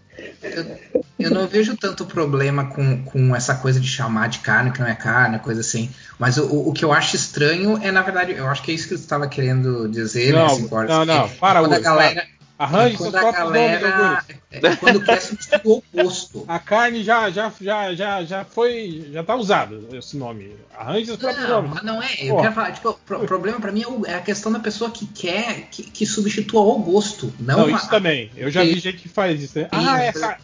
Eu 1.17 1.31
não 1.31 1.47
vejo 1.47 1.75
tanto 1.77 2.05
problema 2.05 2.65
com, 2.65 3.03
com 3.03 3.35
essa 3.35 3.55
coisa 3.55 3.79
de 3.79 3.87
chamar 3.87 4.29
de 4.29 4.39
carne 4.39 4.71
que 4.71 4.79
não 4.79 4.87
é 4.87 4.95
carne, 4.95 5.39
coisa 5.39 5.61
assim. 5.61 5.89
Mas 6.17 6.37
o, 6.37 6.69
o, 6.69 6.73
que 6.73 6.83
eu 6.83 6.91
acho 6.91 7.15
estranho 7.15 7.77
é, 7.81 7.91
na 7.91 8.01
verdade, 8.01 8.33
eu 8.33 8.47
acho 8.47 8.61
que 8.61 8.71
é 8.71 8.73
isso 8.73 8.87
que 8.87 8.97
você 8.97 9.03
estava 9.03 9.27
querendo 9.27 9.87
dizer, 9.87 10.33
né, 10.33 10.39
Não, 10.39 10.49
Simborges, 10.49 10.89
não, 10.89 11.05
não, 11.05 11.29
para, 11.29 11.59
quando 11.61 11.73
a 11.73 11.79
galera, 11.79 12.25
Arranje 12.59 12.97
seus 12.97 13.09
próprios 13.11 13.45
nomes, 13.45 13.79
galera, 13.81 14.07
Augusto. 14.09 14.33
é, 14.51 14.75
quando 14.75 15.01
quer 15.05 15.21
substituir 15.21 15.61
o 15.71 15.77
oposto. 15.77 16.43
A 16.45 16.59
carne 16.59 17.03
já, 17.05 17.29
já, 17.29 17.49
já, 17.61 17.95
já, 17.95 18.23
já 18.25 18.43
foi. 18.43 19.09
Já 19.13 19.23
tá 19.23 19.33
usado 19.37 19.87
esse 19.93 20.17
nome. 20.17 20.57
Arranje 20.77 21.05
seus 21.05 21.17
próprios 21.17 21.47
Não, 21.47 21.61
nomes. 21.61 21.71
mas 21.75 21.83
não 21.83 22.03
é. 22.03 22.09
Eu 22.19 22.35
quero 22.35 22.53
falar, 22.53 22.71
tipo, 22.73 22.89
o 22.89 22.93
pro- 22.95 23.19
problema 23.25 23.61
pra 23.61 23.71
mim 23.71 23.85
é, 24.05 24.11
é 24.11 24.15
a 24.15 24.21
questão 24.21 24.51
da 24.51 24.59
pessoa 24.59 24.91
que 24.91 25.07
quer 25.07 25.69
que, 25.71 25.83
que 25.83 26.05
substitua 26.05 26.59
o 26.59 26.79
gosto. 26.79 27.33
Não, 27.39 27.59
Não, 27.59 27.73
a- 27.73 27.77
isso 27.77 27.89
também. 27.89 28.29
Eu 28.35 28.51
já 28.51 28.61
vi 28.61 28.77
gente 28.77 28.97
que 28.97 29.07
faz 29.07 29.41
isso. 29.41 29.57
Né? 29.57 29.69
Ah, 29.71 30.03
é 30.03 30.11
car- 30.11 30.41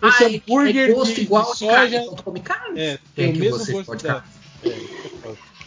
Ah, 0.00 0.08
Esse 0.08 0.24
é- 0.24 0.26
hambúrguer 0.36 0.90
é 0.90 0.92
gosto 0.92 1.14
de, 1.16 1.20
igual 1.22 1.44
de 1.46 1.52
de 1.52 1.58
soja. 1.58 1.72
carne, 1.72 1.96
então 1.96 2.16
come 2.16 2.40
carne. 2.40 2.80
É, 2.80 2.98
Quem 3.16 3.32
tem 3.32 3.36
o 3.36 3.38
mesmo 3.56 3.72
gosto 3.72 3.86
pode 3.86 4.04
da. 4.04 4.22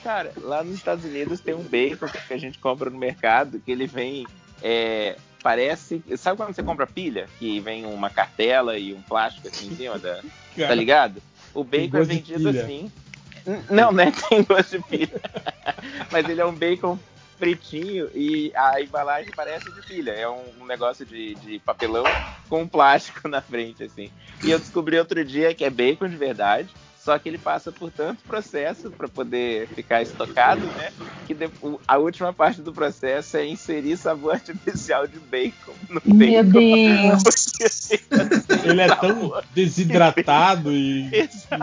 Cara, 0.03 0.31
lá 0.41 0.63
nos 0.63 0.75
Estados 0.75 1.03
Unidos 1.03 1.41
tem 1.41 1.53
um 1.53 1.63
bacon 1.63 2.07
que 2.07 2.33
a 2.33 2.37
gente 2.37 2.57
compra 2.57 2.89
no 2.89 2.97
mercado 2.97 3.59
que 3.59 3.69
ele 3.71 3.85
vem. 3.85 4.25
é, 4.61 5.17
parece. 5.41 6.03
Sabe 6.17 6.37
quando 6.37 6.53
você 6.53 6.63
compra 6.63 6.87
pilha? 6.87 7.27
Que 7.39 7.59
vem 7.59 7.85
uma 7.85 8.09
cartela 8.09 8.77
e 8.77 8.93
um 8.93 9.01
plástico 9.01 9.47
assim 9.47 9.67
em 9.67 9.75
cima 9.75 9.99
da. 9.99 10.17
Tá 10.17 10.23
Cara, 10.55 10.75
ligado? 10.75 11.21
O 11.53 11.63
bacon 11.63 11.97
é 11.97 12.03
vendido 12.03 12.49
assim. 12.49 12.91
Não, 13.69 13.91
né? 13.91 14.11
Tem 14.29 14.43
gosto 14.43 14.77
de 14.77 14.83
pilha. 14.83 15.21
Mas 16.11 16.27
ele 16.27 16.41
é 16.41 16.45
um 16.45 16.53
bacon 16.53 16.99
fritinho 17.37 18.09
e 18.13 18.51
a 18.53 18.81
embalagem 18.81 19.31
parece 19.35 19.71
de 19.71 19.81
pilha. 19.81 20.11
É 20.11 20.29
um, 20.29 20.43
um 20.61 20.65
negócio 20.65 21.05
de, 21.05 21.35
de 21.35 21.59
papelão 21.59 22.05
com 22.49 22.63
um 22.63 22.67
plástico 22.67 23.27
na 23.29 23.41
frente, 23.41 23.83
assim. 23.83 24.11
E 24.43 24.51
eu 24.51 24.59
descobri 24.59 24.99
outro 24.99 25.23
dia 25.23 25.53
que 25.53 25.63
é 25.63 25.69
bacon 25.69 26.09
de 26.09 26.17
verdade. 26.17 26.69
Só 27.03 27.17
que 27.17 27.29
ele 27.29 27.37
passa 27.37 27.71
por 27.71 27.89
tanto 27.89 28.23
processo 28.23 28.91
para 28.91 29.07
poder 29.07 29.67
ficar 29.69 30.01
estocado, 30.01 30.65
né? 30.65 30.91
Que 31.25 31.35
a 31.87 31.97
última 31.97 32.33
parte 32.33 32.61
do 32.61 32.73
processo 32.73 33.37
é 33.37 33.47
inserir 33.47 33.95
sabor 33.95 34.33
artificial 34.35 35.07
de 35.07 35.17
bacon. 35.17 35.71
Tem 36.03 36.13
Meu 36.13 36.43
como. 36.43 36.51
Deus. 36.51 37.89
Ele 38.65 38.81
é 38.81 38.95
tão 38.95 39.33
desidratado 39.55 40.73
e, 40.73 41.09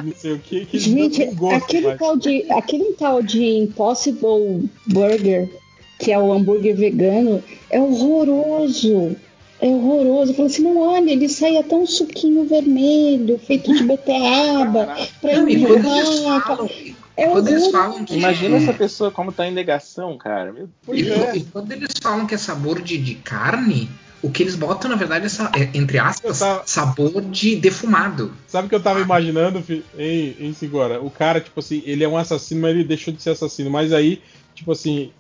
não 0.02 0.12
sei 0.14 0.32
o 0.32 0.38
que 0.38 0.64
que 0.64 0.76
ele 0.78 0.88
não 0.88 0.96
Gente, 0.96 1.26
gosto. 1.34 1.64
aquele 1.64 1.86
mais. 1.88 1.98
tal, 1.98 2.16
de, 2.16 2.52
aquele 2.52 2.92
tal 2.94 3.22
de 3.22 3.44
Impossible 3.44 4.70
Burger, 4.86 5.50
que 5.98 6.12
é 6.12 6.18
o 6.18 6.32
hambúrguer 6.32 6.74
vegano, 6.74 7.44
é 7.68 7.78
horroroso. 7.78 9.14
É 9.60 9.66
horroroso. 9.66 10.32
Eu 10.32 10.34
falei 10.36 10.50
assim, 10.52 10.62
não, 10.62 10.78
olha, 10.78 11.10
ele 11.10 11.28
sai 11.28 11.56
até 11.56 11.74
um 11.74 11.86
suquinho 11.86 12.44
vermelho, 12.46 13.38
feito 13.38 13.72
de 13.74 13.82
beterraba, 13.84 14.96
pra 15.20 15.36
Não, 15.36 15.48
e 15.48 15.60
quando 15.60 15.86
eles 15.86 16.08
empurrar. 16.18 16.46
falam, 16.46 16.70
É 17.16 17.26
quando 17.28 17.48
eles 17.48 17.66
falam 17.70 18.04
que 18.04 18.16
Imagina 18.18 18.56
é- 18.56 18.58
essa 18.62 18.72
pessoa 18.74 19.10
como 19.10 19.32
tá 19.32 19.46
em 19.46 19.52
negação, 19.52 20.16
cara. 20.18 20.52
Meu 20.52 20.68
E, 20.94 21.10
é. 21.10 21.36
e 21.36 21.40
quando 21.44 21.72
eles 21.72 21.92
falam 22.02 22.26
que 22.26 22.34
é 22.34 22.38
sabor 22.38 22.82
de, 22.82 22.98
de 22.98 23.14
carne, 23.14 23.88
o 24.22 24.30
que 24.30 24.42
eles 24.42 24.54
botam, 24.56 24.90
na 24.90 24.96
verdade, 24.96 25.24
é, 25.24 25.28
sa- 25.30 25.50
é, 25.56 25.70
entre 25.72 25.98
aspas, 25.98 26.38
tava- 26.38 26.62
sabor 26.66 27.22
de 27.22 27.56
defumado. 27.56 28.34
Sabe 28.46 28.66
o 28.66 28.68
que 28.68 28.74
eu 28.74 28.82
tava 28.82 29.00
imaginando, 29.00 29.64
em, 29.98 30.36
em 30.38 30.52
Sigora? 30.52 31.00
O 31.00 31.10
cara, 31.10 31.40
tipo 31.40 31.60
assim, 31.60 31.82
ele 31.86 32.04
é 32.04 32.08
um 32.08 32.18
assassino, 32.18 32.60
mas 32.60 32.72
ele 32.72 32.84
deixou 32.84 33.14
de 33.14 33.22
ser 33.22 33.30
assassino. 33.30 33.70
Mas 33.70 33.92
aí, 33.94 34.20
tipo 34.54 34.72
assim, 34.72 35.10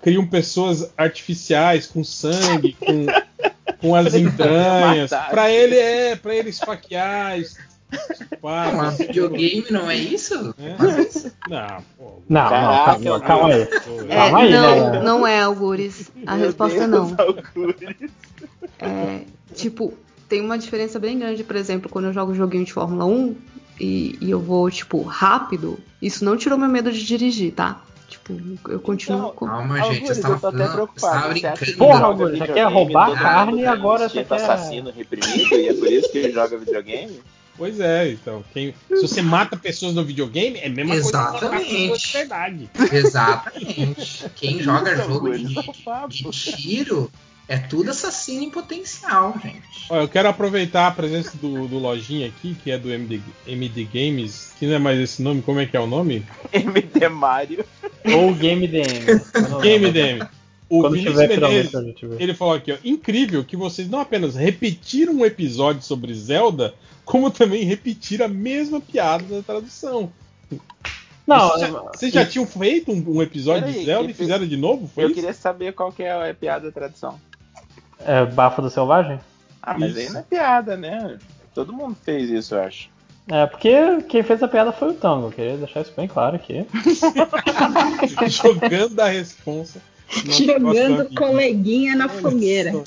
criam 0.00 0.24
pessoas 0.26 0.90
artificiais 0.96 1.86
com 1.86 2.04
sangue, 2.04 2.76
com, 2.78 3.06
com 3.82 3.94
as 3.94 4.14
entranhas. 4.14 5.10
Pra 5.30 5.50
ele 5.50 5.76
é, 5.76 6.16
pra 6.16 6.34
ele 6.34 6.48
esfaquear. 6.48 7.38
Não, 8.42 8.72
mas 8.76 8.96
videogame 8.96 9.66
não 9.70 9.90
é 9.90 9.96
isso? 9.96 10.54
É. 10.58 10.74
Mas 10.78 11.14
isso. 11.14 11.32
Não, 11.48 11.82
pô. 11.98 12.22
Não, 12.26 12.42
não, 12.42 12.48
Caraca, 12.48 13.00
calma, 13.02 13.20
calma 13.20 13.48
aí. 13.48 13.62
É, 13.62 14.16
Calma 14.16 14.38
aí, 14.38 14.52
não, 14.52 14.90
né? 14.92 15.02
não 15.02 15.26
é, 15.26 15.42
Algures. 15.42 16.10
A 16.26 16.36
Meu 16.36 16.46
resposta 16.46 16.88
Deus, 16.88 17.10
não. 17.10 17.16
Algures. 17.18 18.10
É, 18.78 19.20
tipo, 19.54 19.92
tem 20.26 20.40
uma 20.40 20.56
diferença 20.56 20.98
bem 20.98 21.18
grande, 21.18 21.44
por 21.44 21.56
exemplo, 21.56 21.90
quando 21.90 22.06
eu 22.06 22.12
jogo 22.12 22.34
joguinho 22.34 22.64
de 22.64 22.72
Fórmula 22.72 23.04
1, 23.04 23.36
e, 23.78 24.16
e 24.20 24.30
eu 24.30 24.40
vou, 24.40 24.70
tipo, 24.70 25.02
rápido, 25.02 25.78
isso 26.00 26.24
não 26.24 26.36
tirou 26.36 26.56
meu 26.56 26.68
medo 26.68 26.90
de 26.90 27.04
dirigir, 27.04 27.52
tá? 27.52 27.82
Tipo, 28.24 28.70
eu 28.70 28.80
continuo 28.80 29.18
Então, 29.18 29.32
com. 29.34 29.46
Calma, 29.46 29.78
Algures, 29.80 29.98
gente, 29.98 30.06
você 30.08 30.18
eu 30.20 30.22
tava 30.22 30.38
tô 30.40 30.46
até 30.48 30.56
falando. 30.58 30.72
preocupado. 30.74 31.22
Você 31.22 31.30
brincando. 31.32 31.58
que 31.58 31.72
Porra, 31.72 32.04
Algures, 32.04 32.38
você 32.38 32.46
quer 32.52 32.64
roubar 32.72 33.18
carne 33.20 33.62
e 33.62 33.66
agora 33.66 34.08
você 34.08 34.20
instinto 34.20 34.28
quer- 34.28 34.34
assassino 34.50 34.90
reprimido 34.90 35.54
e 35.54 35.68
é 35.68 35.74
por 35.74 35.90
isso 35.90 36.10
que 36.12 36.18
ele 36.18 36.32
joga 36.32 36.56
videogame? 36.58 37.20
Pois 37.56 37.78
é, 37.80 38.10
então. 38.12 38.42
Quem, 38.52 38.74
se 38.88 39.02
você 39.02 39.20
mata 39.20 39.56
pessoas 39.56 39.94
no 39.94 40.02
videogame, 40.04 40.58
é 40.58 40.66
a 40.66 40.70
mesma 40.70 40.94
coisa 40.94 41.10
que 41.10 41.16
matar 41.16 41.60
Exatamente. 41.60 42.12
verdade. 42.12 42.70
Exatamente. 42.92 44.30
Quem 44.36 44.60
joga 44.62 44.96
jogo 44.96 45.30
de, 45.36 45.44
de 46.08 46.30
tiro 46.30 47.10
é 47.48 47.58
tudo 47.58 47.90
assassino 47.90 48.42
em 48.44 48.50
potencial, 48.50 49.34
gente. 49.42 49.86
Olha, 49.90 50.02
eu 50.02 50.08
quero 50.08 50.28
aproveitar 50.28 50.86
a 50.86 50.90
presença 50.90 51.36
do, 51.36 51.66
do 51.66 51.78
Lojinha 51.78 52.26
aqui, 52.28 52.54
que 52.54 52.70
é 52.70 52.78
do 52.78 52.90
MD, 52.90 53.20
MD 53.46 53.84
Games, 53.84 54.52
que 54.58 54.66
não 54.66 54.74
é 54.74 54.78
mais 54.78 54.98
esse 54.98 55.22
nome, 55.22 55.42
como 55.42 55.60
é 55.60 55.66
que 55.66 55.76
é 55.76 55.80
o 55.80 55.86
nome? 55.86 56.24
MD 56.52 57.08
Mario. 57.08 57.64
Ou 58.04 58.34
Game 58.34 58.66
DM. 58.66 59.20
Game. 59.62 59.90
DM. 59.90 60.26
O 60.68 60.80
Quando 60.80 60.94
Vinícius 60.94 61.28
Menezes, 61.28 61.72
ele 62.18 62.32
falou 62.32 62.54
aqui, 62.54 62.72
ó, 62.72 62.76
incrível 62.82 63.44
que 63.44 63.56
vocês 63.56 63.90
não 63.90 64.00
apenas 64.00 64.34
repetiram 64.34 65.12
um 65.12 65.24
episódio 65.26 65.82
sobre 65.82 66.14
Zelda, 66.14 66.72
como 67.04 67.30
também 67.30 67.64
repetiram 67.64 68.24
a 68.24 68.28
mesma 68.28 68.80
piada 68.80 69.22
da 69.24 69.42
tradução. 69.42 70.10
Não, 71.26 71.48
vocês 71.50 71.60
já, 71.60 71.66
é- 71.66 71.80
vocês 71.94 72.12
já 72.12 72.26
tinham 72.26 72.46
feito 72.46 72.90
um, 72.90 73.04
um 73.16 73.22
episódio 73.22 73.64
Peraí, 73.64 73.80
de 73.80 73.84
Zelda 73.84 74.10
e 74.10 74.14
fizeram 74.14 74.46
de 74.46 74.56
novo? 74.56 74.88
Foi 74.88 75.04
Eu 75.04 75.08
isso? 75.08 75.14
queria 75.16 75.34
saber 75.34 75.74
qual 75.74 75.92
que 75.92 76.02
é 76.02 76.30
a 76.30 76.34
piada 76.34 76.66
da 76.66 76.72
tradução. 76.72 77.20
É 78.06 78.24
Bafo 78.24 78.62
do 78.62 78.70
Selvagem? 78.70 79.18
Ah, 79.62 79.78
mas 79.78 79.90
Isso. 79.90 80.00
aí 80.00 80.10
não 80.10 80.20
é 80.20 80.22
piada, 80.22 80.76
né? 80.76 81.18
Todo 81.54 81.72
mundo 81.72 81.96
fez 82.02 82.30
isso, 82.30 82.54
eu 82.54 82.62
acho. 82.62 82.90
É, 83.28 83.46
porque 83.46 84.02
quem 84.08 84.22
fez 84.22 84.42
a 84.42 84.48
piada 84.48 84.72
foi 84.72 84.90
o 84.90 84.94
Tango. 84.94 85.28
Eu 85.28 85.30
queria 85.30 85.56
deixar 85.56 85.82
isso 85.82 85.92
bem 85.96 86.08
claro 86.08 86.36
aqui. 86.36 86.66
Jogando 88.28 88.98
a 89.00 89.08
responsa. 89.08 89.80
Jogando 90.08 91.14
coleguinha 91.14 91.94
na 91.94 92.08
fogueira. 92.08 92.82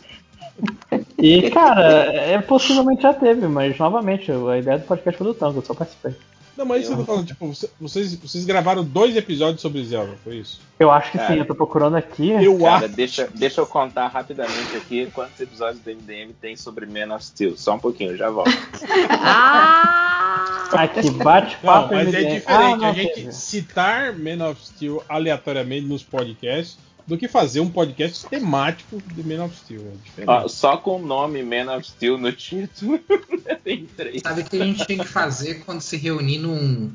E, 1.18 1.50
cara, 1.52 2.14
é, 2.14 2.40
possivelmente 2.42 3.02
já 3.02 3.14
teve, 3.14 3.48
mas 3.48 3.78
novamente, 3.78 4.32
a 4.32 4.58
ideia 4.58 4.78
do 4.78 4.86
podcast 4.86 5.18
foi 5.18 5.28
do 5.28 5.34
Tango, 5.34 5.60
eu 5.60 5.66
só 5.66 5.74
participei. 5.74 6.16
Não, 6.58 6.66
mas 6.66 6.84
isso 6.84 6.94
eu 6.94 6.98
tô 6.98 7.04
falando, 7.06 7.28
tipo, 7.28 7.52
vocês, 7.82 8.16
vocês 8.16 8.46
gravaram 8.46 8.84
dois 8.84 9.16
episódios 9.18 9.62
sobre 9.62 9.84
Zelda, 9.84 10.16
foi 10.24 10.38
isso? 10.38 10.62
Eu 10.80 10.90
acho 10.90 11.12
que 11.12 11.18
Cara, 11.18 11.34
sim, 11.34 11.40
eu 11.40 11.46
tô 11.46 11.54
procurando 11.56 11.96
aqui. 11.96 12.30
Eu 12.32 12.58
Cara, 12.60 12.86
acho. 12.86 12.96
deixa, 12.96 13.30
deixa 13.36 13.60
eu 13.62 13.66
contar 13.68 14.08
rapidamente 14.08 14.76
aqui 14.78 15.10
quantos 15.14 15.40
episódios 15.40 15.82
do 15.84 15.90
MDM 15.92 16.32
tem 16.40 16.56
sobre 16.56 16.86
Man 16.86 17.14
of 17.14 17.26
Steel. 17.26 17.58
Só 17.58 17.76
um 17.76 17.80
pouquinho, 17.80 18.12
eu 18.12 18.18
já 18.18 18.30
volto. 18.30 18.50
Ah! 19.10 20.68
Aqui, 20.72 21.10
Não, 21.10 21.18
bate-papo 21.20 21.94
mas 21.94 22.14
é 22.14 22.20
MDM. 22.22 22.34
diferente 22.36 22.48
Ah, 22.48 22.78
não 22.78 22.86
a 22.90 22.94
gente 22.94 23.14
teve. 23.16 23.32
citar 23.32 24.14
Man 24.18 24.50
of 24.50 24.66
Steel 24.66 25.04
aleatoriamente 25.08 25.86
nos 25.86 26.04
podcasts 26.04 26.78
do 27.08 27.18
que 27.18 27.28
fazer 27.28 27.60
um 27.60 27.70
podcast 27.70 28.26
temático 28.28 29.02
de 29.14 29.24
Man 29.24 29.44
of 29.46 29.56
Steel. 29.56 29.94
É. 30.18 30.24
Ó, 30.26 30.48
só 30.48 30.78
com 30.78 31.00
o 31.02 31.06
nome 31.06 31.44
Man 31.44 31.72
of 31.76 31.88
Steel 31.88 32.18
no 32.18 32.32
título, 32.32 33.00
tem 33.64 33.86
três. 33.86 34.22
Sabe 34.22 34.42
o 34.42 34.46
que 34.46 34.62
a 34.62 34.66
gente 34.66 34.86
tinha 34.86 35.04
que 35.04 35.10
fazer 35.10 35.64
quando 35.66 35.82
se 35.82 35.98
reunir 35.98 36.40
num. 36.40 36.92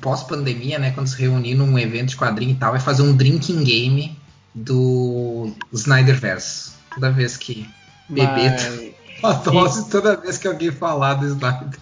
Pós-pandemia, 0.00 0.78
né? 0.78 0.90
Quando 0.92 1.06
se 1.06 1.20
reunir 1.20 1.54
num 1.54 1.78
evento 1.78 2.08
de 2.08 2.16
quadrinho 2.16 2.52
e 2.52 2.54
tal, 2.54 2.74
é 2.74 2.80
fazer 2.80 3.02
um 3.02 3.14
drinking 3.14 3.62
game 3.62 4.16
do 4.54 5.52
Snyderverse. 5.72 6.72
Toda 6.94 7.10
vez 7.10 7.36
que 7.36 7.68
beber 8.08 8.52
Mas- 8.52 8.90
uma 9.22 9.32
dose, 9.34 9.90
toda 9.90 10.16
vez 10.16 10.38
que 10.38 10.48
alguém 10.48 10.70
falar 10.70 11.14
do 11.14 11.26
Snyder. 11.26 11.78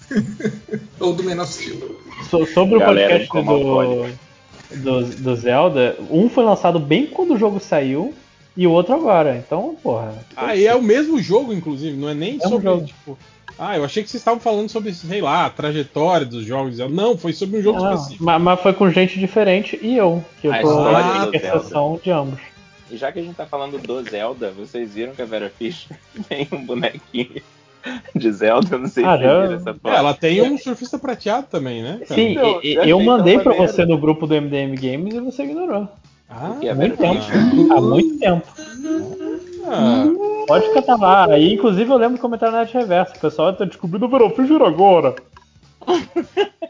Ou 1.00 1.12
do 1.14 1.24
Man 1.24 1.42
of 1.42 1.52
Steel. 1.52 2.00
So- 2.30 2.46
sobre 2.46 2.78
Galera 2.78 3.16
o 3.16 3.18
podcast 3.26 3.48
alcoólica. 3.48 4.18
Do, 4.76 5.04
do, 5.04 5.36
Zelda, 5.36 5.96
um 6.10 6.28
foi 6.28 6.44
lançado 6.44 6.78
bem 6.78 7.06
quando 7.06 7.34
o 7.34 7.38
jogo 7.38 7.60
saiu 7.60 8.14
e 8.56 8.66
o 8.66 8.70
outro 8.70 8.94
agora. 8.94 9.36
Então, 9.36 9.76
porra. 9.82 10.14
Ah, 10.36 10.54
e 10.56 10.66
é 10.66 10.74
o 10.74 10.82
mesmo 10.82 11.20
jogo, 11.22 11.52
inclusive, 11.52 11.96
não 11.96 12.08
é 12.08 12.14
nem 12.14 12.38
É 12.40 12.46
um 12.46 12.48
sobre, 12.48 12.68
jogo. 12.68 12.86
tipo. 12.86 13.18
Ah, 13.58 13.76
eu 13.76 13.84
achei 13.84 14.02
que 14.02 14.08
vocês 14.08 14.20
estavam 14.20 14.40
falando 14.40 14.70
sobre, 14.70 14.94
sei 14.94 15.20
lá, 15.20 15.44
a 15.46 15.50
trajetória 15.50 16.24
dos 16.24 16.44
jogos. 16.44 16.78
Não, 16.78 17.16
foi 17.18 17.32
sobre 17.32 17.58
um 17.58 17.62
jogo 17.62 17.78
Não, 17.78 17.94
específico. 17.94 18.24
mas, 18.24 18.40
mas 18.40 18.60
foi 18.60 18.72
com 18.72 18.90
gente 18.90 19.18
diferente 19.18 19.78
e 19.82 19.96
eu, 19.96 20.24
que 20.40 20.46
eu 20.46 20.52
A 20.52 20.60
tô 20.60 20.68
história 20.68 21.16
em 21.26 21.30
do 21.30 21.36
exceção 21.36 22.00
de 22.02 22.10
ambos. 22.10 22.40
E 22.90 22.96
já 22.96 23.12
que 23.12 23.18
a 23.18 23.22
gente 23.22 23.36
tá 23.36 23.46
falando 23.46 23.78
do 23.78 24.02
Zelda, 24.02 24.50
vocês 24.50 24.94
viram 24.94 25.14
que 25.14 25.22
a 25.22 25.26
Vera 25.26 25.52
Fischer 25.56 25.96
tem 26.28 26.48
um 26.50 26.64
bonequinho 26.64 27.42
de 28.14 28.32
Zelda? 28.32 28.68
Eu 28.74 28.78
não 28.80 28.86
sei 28.88 29.04
Ah, 29.04 29.16
se 29.18 29.54
essa 29.54 29.74
foto. 29.74 29.88
É, 29.88 29.96
ela 29.96 30.14
tem 30.14 30.42
um 30.42 30.58
surfista 30.58 30.98
prateado 30.98 31.46
também, 31.50 31.82
né? 31.82 32.00
cara? 32.06 32.14
Sim, 32.20 32.32
Então, 32.32 32.60
e- 32.62 32.74
eu 32.74 32.84
e- 32.84 32.90
eu 32.90 33.00
mandei 33.00 33.36
maneiro. 33.36 33.56
você 33.66 33.84
no 33.84 33.98
grupo 33.98 34.26
do 34.26 34.34
MDM 34.34 34.74
Games 34.76 35.14
e 35.14 35.20
você 35.20 35.44
ignorou. 35.44 35.88
Ah, 36.28 36.52
Há 36.70 36.74
muito 36.74 36.96
tempo. 36.96 37.20
Há 37.72 37.80
muito 37.80 38.18
tempo. 38.18 38.46
ah, 39.66 40.04
Pode 40.46 40.72
cantar 40.72 40.96
lá. 40.98 41.26
Aí, 41.32 41.54
inclusive, 41.54 41.90
eu 41.90 41.96
lembro 41.96 42.16
do 42.16 42.20
comentário 42.20 42.52
na 42.54 42.60
Net 42.62 42.74
Reverso. 42.74 43.14
O 43.16 43.20
pessoal 43.20 43.52
tá 43.52 43.64
descobrindo 43.64 44.06
o 44.06 44.08
Verofisher 44.08 44.60
agora. 44.62 45.14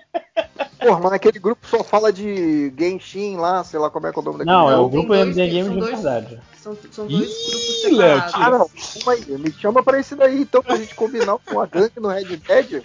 Porra, 0.81 0.99
mas 1.01 1.11
naquele 1.13 1.39
grupo 1.39 1.67
só 1.67 1.85
fala 1.85 2.11
de 2.13 2.73
Genshin 2.79 3.37
lá, 3.37 3.63
sei 3.63 3.79
lá 3.79 3.91
como 3.91 4.07
é 4.07 4.13
que 4.13 4.19
é 4.19 4.23
o 4.23 4.25
nome 4.25 4.39
daquele 4.39 4.57
Não, 4.57 4.71
é 4.71 4.77
o 4.79 4.89
grupo 4.89 5.09
dois- 5.09 5.35
são 5.37 5.47
Games 5.47 5.73
de 5.73 5.79
dois- 5.79 5.91
verdade. 6.01 6.39
São, 6.59 6.77
são 6.91 7.07
dois 7.07 7.21
grupos 7.21 7.85
Ih, 7.85 7.91
Léo, 7.97 8.17
separados. 8.23 8.35
Ah, 8.35 8.51
não, 8.51 8.71
calma 9.05 9.13
aí, 9.13 9.39
me 9.39 9.53
chama 9.53 9.83
pra 9.83 10.01
esse 10.01 10.15
daí 10.15 10.41
então, 10.43 10.63
pra 10.63 10.77
gente 10.77 10.95
combinar 10.95 11.37
com 11.39 11.61
a 11.61 11.67
gangue 11.67 11.93
no 12.01 12.09
Red 12.09 12.25
Dead. 12.37 12.83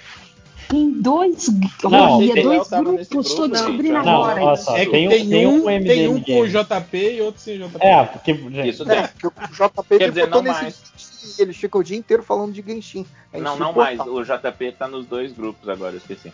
Tem 0.68 0.92
dois, 1.00 1.48
Não, 1.84 2.18
tem- 2.18 2.42
dois 2.44 2.68
grupos, 2.70 3.08
grupo, 3.08 3.22
descobrindo 3.22 3.56
gente. 3.58 3.92
Não, 3.92 4.24
agora. 4.24 4.44
olha 4.44 4.56
só, 4.58 4.76
é 4.76 4.86
tem, 4.86 5.08
tem, 5.08 5.30
tem 5.30 5.46
um, 5.48 5.64
um 5.66 5.70
MDM 5.70 5.86
tem 5.88 6.08
um 6.08 6.22
com 6.24 6.40
o. 6.40 6.48
JP 6.48 6.98
e 6.98 7.22
outro 7.22 7.40
sem 7.42 7.58
JP. 7.60 7.78
É, 7.80 8.04
porque, 8.04 8.34
gente, 8.34 8.70
Isso 8.70 8.84
tem. 8.84 9.08
Porque 9.08 9.28
o 9.28 9.32
JP 9.70 9.98
Quer 10.00 10.10
dizer, 10.10 10.28
não 10.28 10.42
nesse 10.42 10.62
mais. 10.64 10.82
Genshin, 11.26 11.42
ele 11.42 11.54
fica 11.54 11.78
o 11.78 11.84
dia 11.84 11.98
inteiro 11.98 12.24
falando 12.24 12.54
de 12.54 12.62
Genshin. 12.62 13.06
É 13.34 13.40
Não, 13.40 13.58
não 13.58 13.74
mais. 13.74 14.00
O 14.00 14.24
JP 14.24 14.72
tá 14.78 14.88
nos 14.88 15.06
dois 15.06 15.32
grupos 15.34 15.68
agora, 15.68 15.94
eu 15.94 15.98
esqueci. 15.98 16.32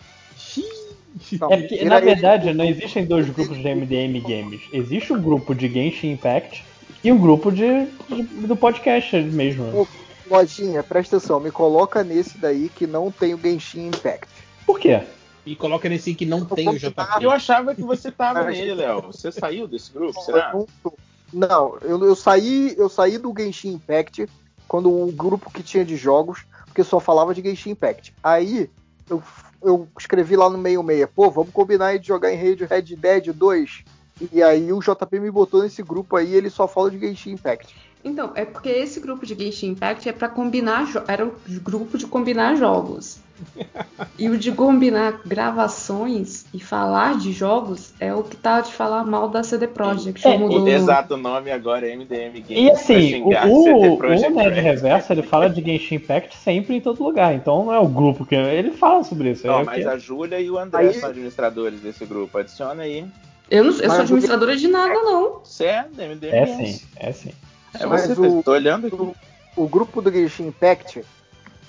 Não, 1.38 1.52
É 1.52 1.56
porque, 1.58 1.76
tira 1.76 1.84
na 1.90 1.96
ele 1.98 2.06
verdade, 2.06 2.48
do- 2.48 2.54
não 2.54 2.64
existem 2.64 3.04
dois 3.04 3.28
grupos 3.28 3.56
de 3.58 3.68
MDM 3.68 4.20
Games. 4.20 4.62
Existe 4.72 5.12
um 5.12 5.20
grupo 5.20 5.54
de 5.54 5.68
Genshin 5.68 6.12
Impact 6.12 6.64
e 7.04 7.12
um 7.12 7.18
grupo 7.18 7.50
de, 7.52 7.86
de- 8.08 8.22
do 8.46 8.56
podcast 8.56 9.16
mesmo. 9.20 9.64
Ô, 9.82 9.86
Lojinha, 10.30 10.82
presta 10.82 11.16
atenção, 11.18 11.38
me 11.38 11.50
coloca 11.50 12.02
nesse 12.02 12.38
daí 12.38 12.70
que 12.70 12.86
não 12.86 13.10
tem 13.10 13.34
o 13.34 13.38
Genshin 13.38 13.88
Impact. 13.88 14.26
Por 14.64 14.78
quê? 14.80 15.02
E 15.44 15.54
coloca 15.56 15.88
nesse 15.88 16.14
que 16.14 16.24
não 16.24 16.44
tem 16.46 16.68
o 16.68 16.78
JP. 16.78 16.94
Eu 17.20 17.30
achava 17.30 17.74
que 17.74 17.82
você 17.82 18.10
tava 18.10 18.44
nele, 18.44 18.74
Léo. 18.74 19.02
Você 19.02 19.30
saiu 19.32 19.66
desse 19.66 19.92
grupo, 19.92 20.18
Eu 20.18 20.22
será? 20.22 20.54
não, 21.32 21.76
eu, 21.82 22.02
eu 22.04 22.14
saí, 22.16 22.74
eu 22.78 22.88
saí 22.88 23.18
do 23.18 23.34
Genshin 23.36 23.72
Impact 23.74 24.26
quando 24.72 24.90
o 24.90 25.12
grupo 25.12 25.52
que 25.52 25.62
tinha 25.62 25.84
de 25.84 25.96
jogos, 25.98 26.46
porque 26.64 26.82
só 26.82 26.98
falava 26.98 27.34
de 27.34 27.42
Genshin 27.42 27.72
Impact. 27.72 28.14
Aí 28.22 28.70
eu, 29.06 29.22
eu 29.62 29.86
escrevi 29.98 30.34
lá 30.34 30.48
no 30.48 30.56
meio 30.56 30.82
meia, 30.82 31.06
pô, 31.06 31.30
vamos 31.30 31.52
combinar 31.52 31.98
de 31.98 32.08
jogar 32.08 32.32
em 32.32 32.38
Red 32.38 32.64
Red 32.64 32.96
Dead 32.96 33.34
2. 33.34 33.84
E 34.32 34.42
aí 34.42 34.72
o 34.72 34.80
JP 34.80 35.20
me 35.20 35.30
botou 35.30 35.62
nesse 35.62 35.82
grupo 35.82 36.16
aí, 36.16 36.34
ele 36.34 36.48
só 36.48 36.66
fala 36.66 36.90
de 36.90 36.98
Genshin 36.98 37.32
Impact. 37.32 37.76
Então, 38.04 38.32
é 38.34 38.44
porque 38.44 38.68
esse 38.68 38.98
grupo 39.00 39.24
de 39.24 39.34
Genshin 39.34 39.68
Impact 39.68 40.08
é 40.08 40.12
pra 40.12 40.28
combinar. 40.28 40.88
Era 41.06 41.24
o 41.26 41.34
grupo 41.62 41.96
de 41.96 42.06
combinar 42.06 42.56
jogos. 42.56 43.20
E 44.18 44.28
o 44.28 44.36
de 44.38 44.52
combinar 44.52 45.20
gravações 45.26 46.44
e 46.54 46.60
falar 46.60 47.18
de 47.18 47.32
jogos 47.32 47.92
é 47.98 48.14
o 48.14 48.22
que 48.22 48.36
tá 48.36 48.60
de 48.60 48.72
falar 48.72 49.04
mal 49.04 49.28
da 49.28 49.42
CD 49.42 49.66
Projekt. 49.66 50.26
É, 50.26 50.38
mudou 50.38 50.62
O 50.62 50.68
exato 50.68 51.16
nome 51.16 51.50
agora 51.50 51.88
é 51.88 51.96
MDM 51.96 52.40
Games. 52.40 52.48
E 52.50 52.70
assim, 52.70 53.22
o, 53.22 53.30
CD 53.32 53.78
o, 53.78 53.94
o 53.96 54.30
Nerd. 54.36 54.60
Reverso 54.60 55.12
ele 55.12 55.22
fala 55.22 55.48
de 55.48 55.60
Genshin 55.62 55.96
Impact 55.96 56.36
sempre 56.36 56.76
em 56.76 56.80
todo 56.80 57.02
lugar. 57.02 57.34
Então 57.34 57.64
não 57.64 57.74
é 57.74 57.78
o 57.80 57.88
grupo 57.88 58.24
que. 58.24 58.34
Ele 58.34 58.70
fala 58.72 59.02
sobre 59.04 59.30
isso. 59.30 59.46
Não, 59.46 59.60
é 59.60 59.64
mas 59.64 59.82
que- 59.82 59.88
a 59.88 59.98
Júlia 59.98 60.40
e 60.40 60.50
o 60.50 60.58
André 60.58 60.78
Aí- 60.88 60.94
são 60.94 61.08
administradores 61.08 61.80
desse 61.80 62.04
grupo. 62.04 62.38
Adiciona 62.38 62.82
aí. 62.82 63.04
Eu, 63.50 63.64
não, 63.64 63.72
eu 63.72 63.90
sou 63.90 64.00
administradora 64.00 64.56
de 64.56 64.68
nada, 64.68 64.94
não. 64.94 65.40
Você 65.44 65.64
é 65.64 65.84
MDM 65.98 66.32
É 66.32 66.46
sim, 66.46 66.80
é 66.96 67.12
sim. 67.12 67.32
É 67.78 67.86
Mas 67.86 68.06
você, 68.08 68.20
o- 68.20 68.42
tô 68.42 68.52
olhando 68.52 68.86
aqui. 68.86 68.96
o, 68.96 69.14
o 69.56 69.68
grupo 69.68 70.00
do 70.02 70.10
Genshin 70.12 70.48
Impact 70.48 71.04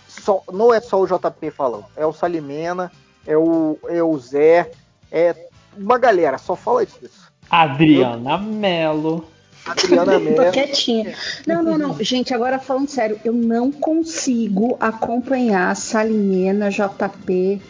só, 0.07 0.41
não 0.51 0.73
é 0.73 0.79
só 0.79 0.99
o 1.01 1.07
JP 1.07 1.49
falando, 1.51 1.85
é 1.95 2.05
o 2.05 2.13
Salimena, 2.13 2.91
é 3.25 3.37
o, 3.37 3.77
é 3.87 4.01
o 4.03 4.17
Zé, 4.19 4.71
é 5.11 5.47
uma 5.77 5.97
galera, 5.97 6.37
só 6.37 6.55
fala 6.55 6.85
disso. 6.85 7.31
Adriana 7.49 8.37
Mello. 8.37 9.25
Adriana 9.65 10.19
Mello. 10.19 10.51
quietinha. 10.51 11.13
Não, 11.47 11.63
não, 11.63 11.77
não. 11.77 12.03
Gente, 12.03 12.33
agora 12.33 12.59
falando 12.59 12.89
sério, 12.89 13.19
eu 13.23 13.33
não 13.33 13.71
consigo 13.71 14.75
acompanhar 14.79 15.75
Salimena, 15.75 16.69
JP 16.69 17.61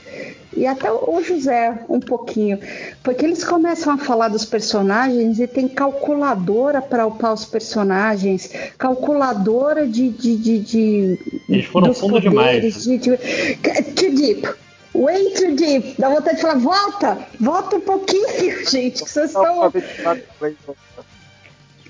e 0.55 0.67
até 0.67 0.91
o 0.91 1.21
José 1.21 1.79
um 1.89 1.99
pouquinho. 1.99 2.59
Porque 3.03 3.25
eles 3.25 3.43
começam 3.43 3.93
a 3.93 3.97
falar 3.97 4.29
dos 4.29 4.45
personagens 4.45 5.39
e 5.39 5.47
tem 5.47 5.67
calculadora 5.67 6.81
para 6.81 7.05
upar 7.05 7.33
os 7.33 7.45
personagens, 7.45 8.51
calculadora 8.77 9.87
de. 9.87 10.09
de, 10.09 10.37
de, 10.37 10.59
de 10.59 11.19
Eles 11.49 11.65
foram 11.65 11.87
dos 11.89 11.99
fundo 11.99 12.19
demais. 12.19 12.83
De, 12.83 12.97
de, 12.97 13.17
too 13.17 14.15
deep. 14.15 14.47
Way 14.95 15.31
too 15.31 15.55
deep. 15.55 15.95
Dá 15.97 16.09
vontade 16.09 16.35
de 16.35 16.41
falar, 16.41 16.59
volta, 16.59 17.17
volta 17.39 17.75
um 17.77 17.81
pouquinho, 17.81 18.27
gente. 18.69 19.03
que 19.03 19.09
Vocês 19.09 19.27
estão. 19.27 19.71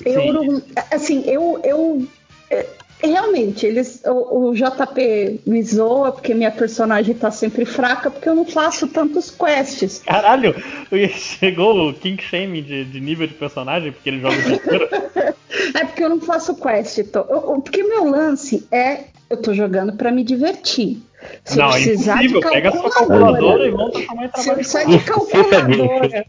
Eu. 0.06 0.62
Assim, 0.92 1.24
eu. 1.26 1.60
eu 1.64 2.08
é, 2.50 2.66
realmente, 3.02 3.66
eles. 3.66 4.02
O, 4.06 4.50
o 4.50 4.54
JP 4.56 5.42
me 5.46 5.62
zoa 5.64 6.12
porque 6.12 6.34
minha 6.34 6.52
personagem 6.52 7.14
tá 7.16 7.32
sempre 7.32 7.66
fraca, 7.66 8.10
porque 8.10 8.28
eu 8.30 8.36
não 8.36 8.46
faço 8.46 8.88
tantos 8.88 9.30
quests. 9.30 10.00
Caralho, 10.06 10.56
chegou 11.18 11.90
o 11.90 11.94
King 11.94 12.22
Shame 12.22 12.62
de, 12.62 12.86
de 12.86 13.00
nível 13.00 13.28
de 13.28 13.34
personagem, 13.34 13.92
porque 13.92 14.10
ele 14.10 14.22
joga 14.22 14.36
o. 14.36 15.44
É 15.76 15.86
porque 15.86 16.04
eu 16.04 16.10
não 16.10 16.20
faço 16.20 16.56
quest. 16.56 17.04
Tô, 17.12 17.20
eu- 17.20 17.54
eu- 17.54 17.62
porque 17.62 17.84
meu 17.84 18.10
lance 18.10 18.68
é. 18.72 19.06
Eu 19.30 19.38
tô 19.42 19.54
jogando 19.54 19.94
pra 19.94 20.12
me 20.12 20.24
divertir. 20.24 21.02
Se 21.46 21.58
Não, 21.58 21.66
eu 21.70 21.72
é 21.72 21.74
precisar 21.84 22.18
de 22.20 22.26
impossível. 22.28 22.52
Pega 22.52 22.70
a 22.70 22.72
sua 22.74 22.90
calculadora, 22.92 23.68
e 23.68 23.72
Se 23.72 23.78
eu 23.78 23.92
trabalho. 24.06 24.32
precisar 24.56 24.84
de 24.84 25.00
calculadora. 25.06 26.26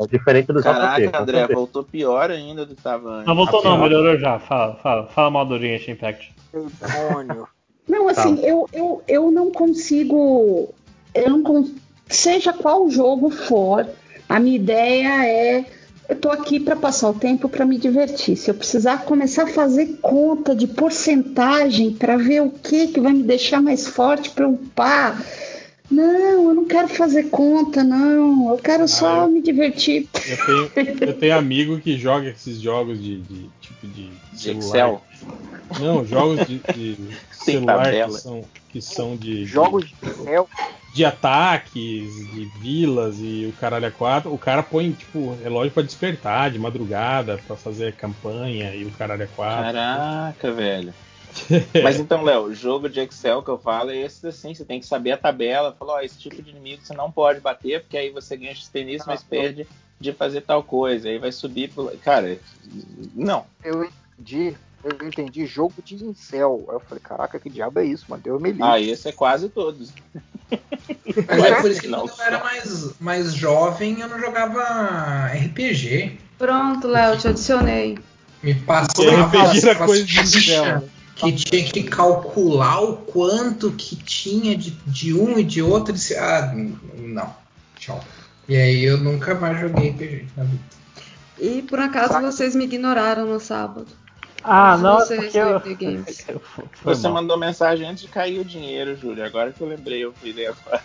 É 0.00 0.06
diferente 0.10 0.46
do 0.52 0.62
Caraca, 0.62 1.06
JP. 1.06 1.16
André, 1.16 1.46
voltou 1.48 1.84
pior 1.84 2.30
ainda 2.30 2.64
do 2.64 2.74
que 2.74 2.82
tava 2.82 3.08
antes. 3.16 3.26
Não 3.26 3.34
voltou 3.34 3.62
não, 3.62 3.78
melhorou 3.78 4.18
já. 4.18 4.38
Fala, 4.38 4.76
fala, 4.76 5.06
fala 5.08 5.30
mal 5.30 5.44
do 5.46 5.58
Genshin 5.58 5.92
Impact. 5.92 6.32
Não, 7.88 8.08
assim, 8.08 8.36
Tá. 8.36 8.42
eu, 8.46 8.68
eu, 8.72 9.02
eu 9.06 9.30
não 9.30 9.50
consigo. 9.50 10.72
Eu 11.14 11.30
não 11.30 11.42
con- 11.42 11.68
Seja 12.08 12.52
qual 12.54 12.88
jogo 12.90 13.30
for, 13.30 13.86
a 14.28 14.40
minha 14.40 14.56
ideia 14.56 15.26
é. 15.26 15.64
Eu 16.08 16.16
tô 16.16 16.30
aqui 16.30 16.58
para 16.58 16.74
passar 16.74 17.10
o 17.10 17.14
tempo 17.14 17.50
para 17.50 17.66
me 17.66 17.76
divertir. 17.76 18.34
Se 18.34 18.50
eu 18.50 18.54
precisar 18.54 19.04
começar 19.04 19.42
a 19.42 19.46
fazer 19.46 19.98
conta 20.00 20.56
de 20.56 20.66
porcentagem 20.66 21.92
para 21.92 22.16
ver 22.16 22.40
o 22.40 22.50
que 22.50 22.88
que 22.88 23.00
vai 23.00 23.12
me 23.12 23.22
deixar 23.22 23.60
mais 23.60 23.86
forte 23.86 24.30
para 24.30 24.48
upar. 24.48 25.22
Não, 25.90 26.48
eu 26.48 26.54
não 26.54 26.64
quero 26.64 26.88
fazer 26.88 27.24
conta, 27.24 27.84
não. 27.84 28.50
Eu 28.50 28.56
quero 28.56 28.88
só 28.88 29.28
me 29.28 29.42
divertir. 29.42 30.08
Eu 30.26 30.70
tenho, 30.70 31.04
eu 31.04 31.14
tenho 31.14 31.36
amigo 31.36 31.78
que 31.78 31.98
joga 31.98 32.30
esses 32.30 32.58
jogos 32.58 33.02
de, 33.02 33.20
de 33.20 33.50
tipo 33.60 33.86
de, 33.86 34.08
De 34.32 34.40
celular. 34.40 34.66
Excel? 34.66 35.02
Não, 35.78 36.04
jogos 36.06 36.46
de, 36.46 36.58
de 36.58 36.96
Sem 37.32 37.54
celular 37.54 37.90
que 37.90 38.12
são, 38.12 38.44
que 38.70 38.82
são 38.82 39.16
de, 39.16 39.44
Jogos 39.44 39.86
de, 39.86 39.94
de 39.94 40.08
Excel. 40.08 40.48
De 40.92 41.04
ataques, 41.04 42.14
de 42.32 42.44
vilas 42.60 43.16
e 43.18 43.46
o 43.46 43.60
caralho 43.60 43.86
é 43.86 43.90
quatro. 43.90 44.32
O 44.32 44.38
cara 44.38 44.62
põe, 44.62 44.92
tipo, 44.92 45.36
relógio 45.42 45.72
pra 45.72 45.82
despertar 45.82 46.50
de 46.50 46.58
madrugada 46.58 47.38
pra 47.46 47.56
fazer 47.56 47.94
campanha 47.94 48.74
e 48.74 48.84
o 48.84 48.90
caralho 48.92 49.22
é 49.22 49.28
quatro. 49.34 49.72
Caraca, 49.72 50.52
velho. 50.52 50.94
Mas 51.82 52.00
então, 52.00 52.22
Léo, 52.22 52.44
o 52.44 52.54
jogo 52.54 52.88
de 52.88 53.00
Excel 53.00 53.42
que 53.42 53.50
eu 53.50 53.58
falo 53.58 53.90
é 53.90 53.96
esse 53.98 54.26
assim, 54.26 54.54
você 54.54 54.64
tem 54.64 54.80
que 54.80 54.86
saber 54.86 55.12
a 55.12 55.16
tabela, 55.16 55.74
falou, 55.78 55.94
ó, 55.94 56.00
esse 56.00 56.18
tipo 56.18 56.42
de 56.42 56.50
inimigo 56.50 56.82
você 56.82 56.94
não 56.94 57.10
pode 57.10 57.40
bater, 57.40 57.82
porque 57.82 57.96
aí 57.96 58.10
você 58.10 58.36
ganha 58.36 58.54
XP 58.54 58.84
nisso, 58.84 59.04
mas 59.06 59.22
perde 59.22 59.66
de 60.00 60.12
fazer 60.12 60.42
tal 60.42 60.62
coisa, 60.62 61.08
aí 61.08 61.18
vai 61.18 61.32
subir 61.32 61.70
pro... 61.70 61.90
Cara, 61.98 62.38
não. 63.14 63.44
Eu 63.62 63.84
entendi, 63.84 64.56
eu 65.00 65.08
entendi 65.08 65.46
jogo 65.46 65.74
de 65.84 66.04
incel. 66.04 66.64
Aí 66.68 66.76
eu 66.76 66.80
falei, 66.80 67.02
caraca, 67.02 67.38
que 67.38 67.50
diabo 67.50 67.80
é 67.80 67.84
isso, 67.84 68.06
mano? 68.08 68.22
Deu 68.22 68.40
me 68.40 68.50
livre. 68.50 68.64
Ah, 68.64 68.80
esse 68.80 69.08
é 69.08 69.12
quase 69.12 69.48
todos. 69.48 69.92
Mas 70.50 71.44
é 71.44 71.60
por 71.60 71.70
isso 71.70 71.80
que 71.80 71.88
Não, 71.88 72.06
quando 72.06 72.20
eu 72.20 72.24
era 72.24 72.42
mais, 72.42 73.00
mais 73.00 73.34
jovem 73.34 74.00
eu 74.00 74.08
não 74.08 74.18
jogava 74.18 75.26
RPG. 75.26 76.18
Pronto, 76.38 76.88
Léo, 76.88 77.18
te 77.18 77.28
adicionei. 77.28 77.98
Me 78.42 78.54
passava 78.54 79.26
RPG 79.26 79.68
era 79.68 79.74
coisa 79.74 80.04
de 80.04 80.20
incel. 80.20 80.88
que 81.16 81.32
tinha 81.32 81.64
que 81.64 81.82
calcular 81.82 82.80
o 82.80 82.96
quanto 82.98 83.72
que 83.72 83.96
tinha 83.96 84.56
de, 84.56 84.70
de 84.86 85.12
um 85.12 85.38
e 85.38 85.44
de 85.44 85.60
outro. 85.60 85.92
E 85.92 85.94
disse, 85.94 86.16
ah, 86.16 86.54
não, 86.96 87.34
tchau. 87.76 88.02
E 88.48 88.56
aí 88.56 88.84
eu 88.84 88.96
nunca 88.96 89.34
mais 89.34 89.60
joguei 89.60 89.90
RPG 89.90 90.28
na 90.36 90.44
vida. 90.44 90.62
E 91.40 91.62
por 91.62 91.78
acaso 91.78 92.20
vocês 92.20 92.54
me 92.54 92.64
ignoraram 92.64 93.26
no 93.26 93.38
sábado. 93.38 93.86
Ah, 94.44 94.76
não, 94.76 94.98
Vocês 94.98 95.24
porque 95.24 95.42
do 95.42 95.48
eu... 95.48 95.76
Games. 95.76 96.26
Você 96.84 97.08
mandou 97.08 97.36
mensagem 97.36 97.86
antes 97.88 98.02
de 98.02 98.08
cair 98.08 98.38
o 98.38 98.44
dinheiro, 98.44 98.96
Júlio. 98.96 99.24
Agora 99.24 99.52
que 99.52 99.60
eu 99.60 99.68
lembrei, 99.68 100.04
eu 100.04 100.12
fui 100.12 100.32
ler 100.32 100.48
agora. 100.48 100.82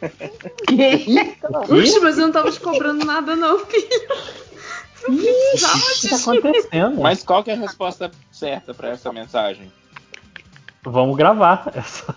Puxa, 1.66 2.00
mas 2.00 2.18
eu 2.18 2.26
não 2.26 2.32
tava 2.32 2.50
te 2.50 2.60
cobrando 2.60 3.04
nada, 3.06 3.34
não, 3.34 3.58
filho. 3.64 3.88
Não 5.08 5.16
precisava 5.16 5.76
O 5.78 5.80
que 5.80 5.94
disso. 6.00 6.24
tá 6.24 6.32
acontecendo? 6.32 7.00
Mas 7.00 7.22
qual 7.22 7.42
que 7.44 7.50
é 7.50 7.54
a 7.54 7.58
resposta 7.58 8.10
certa 8.30 8.74
pra 8.74 8.88
essa 8.90 9.12
mensagem? 9.12 9.72
Vamos 10.82 11.16
gravar. 11.16 11.72
É 11.74 11.82
só 11.82 12.14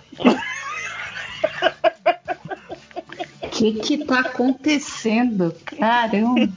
O 3.44 3.50
que 3.50 3.74
que 3.74 4.06
tá 4.06 4.20
acontecendo? 4.22 5.56
Caramba. 5.66 6.42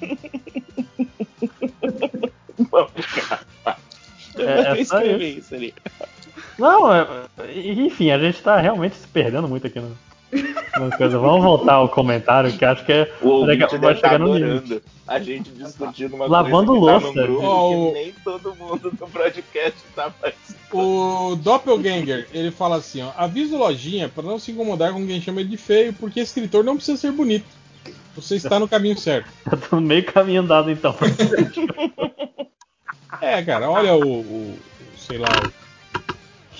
Vamos 2.70 2.92
gravar. 3.14 3.46
Eu 4.36 4.48
É, 4.48 4.78
é 4.78 4.80
escrever 4.80 5.38
isso 5.38 5.54
ali. 5.54 5.74
Não, 6.58 6.92
é- 6.94 7.06
enfim, 7.54 8.10
a 8.10 8.18
gente 8.18 8.40
tá 8.42 8.56
realmente 8.58 8.96
se 8.96 9.06
perdendo 9.08 9.48
muito 9.48 9.66
aqui 9.66 9.80
no, 9.80 9.88
no 10.78 10.96
coisa. 10.96 11.18
Vamos 11.18 11.42
voltar 11.42 11.74
ao 11.74 11.88
comentário, 11.88 12.52
que 12.56 12.64
acho 12.64 12.84
que 12.84 12.92
é, 12.92 13.12
O 13.20 13.44
vai 13.46 13.94
chegar 13.94 14.18
no 14.18 14.34
limite. 14.34 14.44
adorando 14.74 14.82
a 15.06 15.18
gente 15.18 15.50
discutindo 15.50 16.14
uma 16.14 16.26
Lavando 16.26 16.74
coisa 16.78 16.98
que 16.98 17.04
louça. 17.04 17.20
tá 17.20 17.22
grupo 17.26 17.40
que 17.40 17.46
o- 17.46 17.92
nem 17.92 18.12
todo 18.24 18.54
mundo 18.54 18.90
do 18.90 19.06
podcast 19.08 19.78
tá 19.94 20.10
participando. 20.10 20.62
O 20.74 21.36
Doppelganger, 21.36 22.28
ele 22.32 22.50
fala 22.50 22.76
assim, 22.76 23.02
ó, 23.02 23.10
avisa 23.16 23.54
o 23.54 23.58
lojinha 23.58 24.08
para 24.08 24.22
não 24.24 24.38
se 24.38 24.52
incomodar 24.52 24.92
com 24.92 25.06
quem 25.06 25.20
chama 25.20 25.40
ele 25.40 25.50
de 25.50 25.56
feio, 25.58 25.92
porque 25.92 26.20
escritor 26.20 26.64
não 26.64 26.76
precisa 26.76 26.96
ser 26.96 27.12
bonito. 27.12 27.44
Você 28.14 28.36
está 28.36 28.58
no 28.58 28.68
caminho 28.68 28.96
certo. 28.98 29.28
Eu 29.50 29.58
tô 29.68 29.76
no 29.76 29.82
meio 29.82 30.04
caminho 30.04 30.40
andado 30.42 30.70
então. 30.70 30.94
É, 33.20 33.42
cara, 33.42 33.70
olha 33.70 33.94
o, 33.94 34.02
o- 34.02 34.20
o- 34.20 34.58
sei 34.96 35.18
lá, 35.18 35.28
o- 35.28 35.52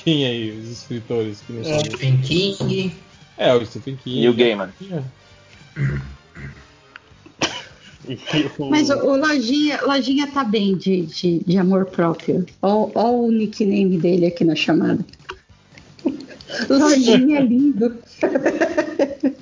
quem 0.05 0.27
aí, 0.27 0.51
os 0.59 0.69
escritores 0.69 1.41
que 1.47 1.53
não 1.53 1.65
são. 1.65 1.79
Stephen 1.81 2.19
King. 2.21 2.93
É, 3.39 3.55
o 3.55 3.65
Stephen 3.65 3.97
King. 3.97 4.21
E 4.23 4.29
o 4.29 4.35
Gamer. 4.35 4.69
E 4.81 4.95
o- 8.59 8.69
Mas 8.69 8.91
o, 8.91 8.95
o 8.99 9.17
Lojinha, 9.17 9.81
Lojinha 9.83 10.27
tá 10.27 10.45
bem 10.45 10.77
de, 10.77 11.03
de, 11.07 11.39
de 11.41 11.57
amor 11.59 11.87
próprio. 11.87 12.45
Olha 12.61 12.93
o 12.97 13.31
nickname 13.31 13.97
dele 13.99 14.27
aqui 14.27 14.45
na 14.45 14.55
chamada. 14.57 15.05
Lojinha 16.69 17.39
é 17.39 17.43
lindo. 17.43 17.97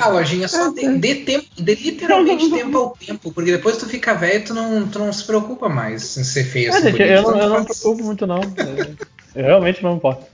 A 0.00 0.08
lojinha 0.10 0.48
só 0.48 0.70
dê, 0.70 0.88
dê 0.98 1.14
tempo, 1.16 1.46
dê 1.58 1.74
literalmente 1.74 2.48
tempo 2.52 2.76
ao 2.78 2.90
tempo, 2.96 3.32
porque 3.32 3.52
depois 3.52 3.76
tu 3.78 3.86
fica 3.86 4.14
velho 4.14 4.44
tu 4.44 4.54
não, 4.54 4.86
tu 4.88 4.98
não 4.98 5.12
se 5.12 5.24
preocupa 5.24 5.68
mais 5.68 6.16
em 6.16 6.24
ser 6.24 6.44
feio 6.44 6.66
É, 6.66 6.70
assim. 6.70 6.82
gente, 6.82 6.92
bonito. 6.98 7.10
eu, 7.12 7.22
não, 7.22 7.38
eu 7.40 7.48
não 7.48 7.60
me 7.60 7.64
preocupo 7.66 8.04
muito 8.04 8.26
não. 8.26 8.40
Eu 9.34 9.44
realmente 9.44 9.82
não 9.82 9.90
me 9.92 9.96
importo. 9.96 10.26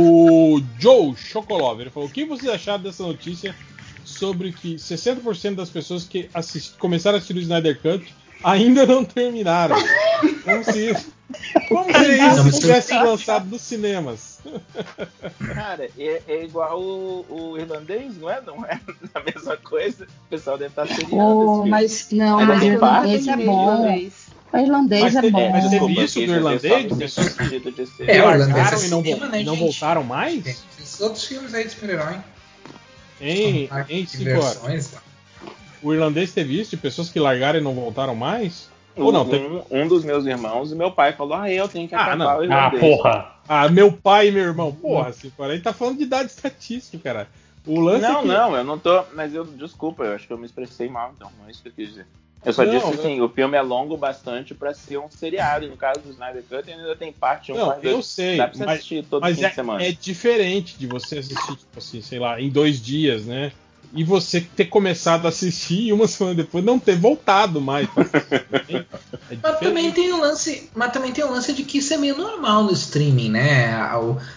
O 0.00 0.60
Joe 0.78 1.14
Chocolove, 1.16 1.82
ele 1.82 1.90
falou: 1.90 2.08
O 2.08 2.12
que 2.12 2.24
vocês 2.24 2.50
acharam 2.52 2.82
dessa 2.82 3.02
notícia 3.02 3.54
sobre 4.04 4.52
que 4.52 4.76
60% 4.76 5.54
das 5.54 5.70
pessoas 5.70 6.04
que 6.04 6.28
assist- 6.34 6.76
começaram 6.78 7.16
a 7.16 7.18
assistir 7.18 7.36
o 7.36 7.40
Snyder 7.40 7.80
Cut 7.80 8.12
ainda 8.52 8.86
não 8.86 9.04
terminaram? 9.04 9.76
Como 10.44 10.64
se 10.64 10.90
isso, 10.90 11.12
como 11.68 11.84
se 11.92 12.48
isso 12.48 12.60
tivesse 12.60 12.94
lançado 12.94 13.46
nos 13.46 13.60
cinemas. 13.62 14.38
Cara, 15.54 15.88
é, 15.98 16.22
é 16.28 16.44
igual 16.44 16.80
o, 16.80 17.26
o 17.28 17.58
irlandês, 17.58 18.16
não 18.18 18.30
é? 18.30 18.40
Não 18.40 18.64
é 18.64 18.80
a 19.14 19.20
mesma 19.20 19.56
coisa? 19.56 20.04
O 20.04 20.28
pessoal 20.30 20.56
deve 20.56 20.70
estar 20.70 20.86
seriando 20.86 21.16
Oh, 21.16 21.66
mas 21.66 22.08
não, 22.12 22.44
mas 22.46 22.62
o 22.62 22.64
irlandês 22.66 23.26
é 23.28 23.36
de 23.36 23.44
bom. 23.44 23.74
irlandês. 23.74 24.26
O 24.52 24.58
irlandês 24.58 25.02
Mas 25.02 25.16
é 25.16 25.20
teve- 25.20 25.32
bom. 25.32 25.50
mas 25.50 25.70
teve 25.70 26.04
isso 26.04 26.14
do 26.14 26.32
irlandês, 26.32 26.92
pessoas 26.96 27.32
ser- 27.96 28.08
É, 28.08 28.24
o 28.24 28.30
irlandês 28.30 28.82
é 28.82 28.86
e 28.86 28.88
não, 28.88 29.02
cinema, 29.02 29.28
né, 29.28 29.42
não 29.42 29.56
voltaram 29.56 30.04
mais? 30.04 30.44
Tem 30.44 30.54
esses 30.80 31.00
outros 31.00 31.24
filmes 31.24 31.52
aí 31.52 31.64
de 31.64 31.70
super-herói. 31.70 32.16
Em, 33.20 33.68
em 33.88 34.06
cinco 34.06 34.30
horas. 34.30 34.44
versões, 34.58 34.88
tá? 34.88 35.02
O 35.82 35.92
irlandês 35.92 36.32
teve 36.32 36.58
isso 36.60 36.70
de 36.70 36.76
pessoas 36.76 37.08
que 37.10 37.18
largaram 37.20 37.58
e 37.58 37.62
não 37.62 37.74
voltaram 37.74 38.14
mais? 38.14 38.68
Ou 38.96 39.08
Um, 39.10 39.12
não? 39.12 39.28
Teve... 39.28 39.46
um, 39.46 39.62
um 39.70 39.88
dos 39.88 40.04
meus 40.04 40.24
irmãos, 40.24 40.72
meu 40.72 40.90
pai 40.90 41.12
falou: 41.12 41.34
Ah, 41.34 41.50
eu 41.50 41.68
tenho 41.68 41.86
que 41.88 41.94
Ah, 41.94 42.02
acabar 42.02 42.16
não. 42.16 42.26
o 42.26 42.40
Ah, 42.40 42.44
irlandês. 42.44 42.80
porra. 42.80 43.32
Ah, 43.48 43.68
meu 43.68 43.92
pai 43.92 44.28
e 44.28 44.32
meu 44.32 44.42
irmão. 44.44 44.72
Porra, 44.72 45.08
assim, 45.10 45.30
cara, 45.36 45.52
aí 45.52 45.60
tá 45.60 45.72
falando 45.72 45.98
de 45.98 46.06
dado 46.06 46.26
estatístico, 46.26 47.02
cara. 47.02 47.28
O 47.66 47.80
lance 47.80 48.04
é 48.04 48.08
Não, 48.08 48.22
que... 48.22 48.28
não, 48.28 48.56
eu 48.56 48.64
não 48.64 48.78
tô. 48.78 49.02
Mas 49.14 49.34
eu, 49.34 49.44
desculpa, 49.44 50.04
eu 50.04 50.14
acho 50.14 50.26
que 50.26 50.32
eu 50.32 50.38
me 50.38 50.46
expressei 50.46 50.88
mal, 50.88 51.12
então, 51.16 51.30
não 51.38 51.46
é 51.46 51.50
isso 51.50 51.62
que 51.62 51.68
eu 51.68 51.72
quis 51.72 51.88
dizer. 51.90 52.06
Eu 52.44 52.52
só 52.52 52.64
Não, 52.64 52.72
disse 52.72 52.86
eu- 52.86 52.92
assim: 52.94 53.20
o 53.20 53.28
filme 53.28 53.56
é 53.56 53.60
longo 53.62 53.96
bastante 53.96 54.54
pra 54.54 54.72
ser 54.72 54.98
um 54.98 55.10
seriado. 55.10 55.64
E 55.64 55.68
no 55.68 55.76
caso 55.76 56.00
do 56.00 56.10
Snyder 56.10 56.44
Cut, 56.48 56.70
ainda 56.70 56.94
tem 56.96 57.12
parte 57.12 57.52
1, 57.52 57.56
Não, 57.56 57.66
parte 57.68 57.82
2. 57.82 57.94
eu 57.96 58.02
sei, 58.02 58.36
Dá 58.38 58.46
pra 58.48 58.56
você 58.56 58.64
mas- 58.64 58.74
assistir 58.76 59.04
todo 59.04 59.20
Mas 59.22 59.36
fim 59.36 59.44
é, 59.44 59.48
de 59.48 59.54
semana. 59.54 59.82
é 59.84 59.92
diferente 59.92 60.78
de 60.78 60.86
você 60.86 61.18
assistir, 61.18 61.56
tipo 61.56 61.78
assim, 61.78 62.00
sei 62.00 62.18
lá, 62.18 62.40
em 62.40 62.48
dois 62.48 62.80
dias, 62.80 63.26
né? 63.26 63.52
E 63.92 64.04
você 64.04 64.40
ter 64.40 64.66
começado 64.66 65.26
a 65.26 65.28
assistir 65.28 65.86
e 65.86 65.92
uma 65.92 66.06
semana 66.06 66.34
depois 66.34 66.64
não 66.64 66.78
ter 66.78 66.96
voltado 66.96 67.60
mais 67.60 67.88
assistir. 67.96 68.86
É 69.30 69.36
Mas 69.42 69.58
também 69.58 69.90
tem 69.92 70.12
o 70.12 70.20
lance, 70.20 70.70
mas 70.74 70.92
também 70.92 71.12
tem 71.12 71.24
o 71.24 71.30
lance 71.30 71.52
de 71.52 71.64
que 71.64 71.78
isso 71.78 71.92
é 71.92 71.96
meio 71.96 72.16
normal 72.16 72.64
no 72.64 72.72
streaming, 72.72 73.30
né? 73.30 73.74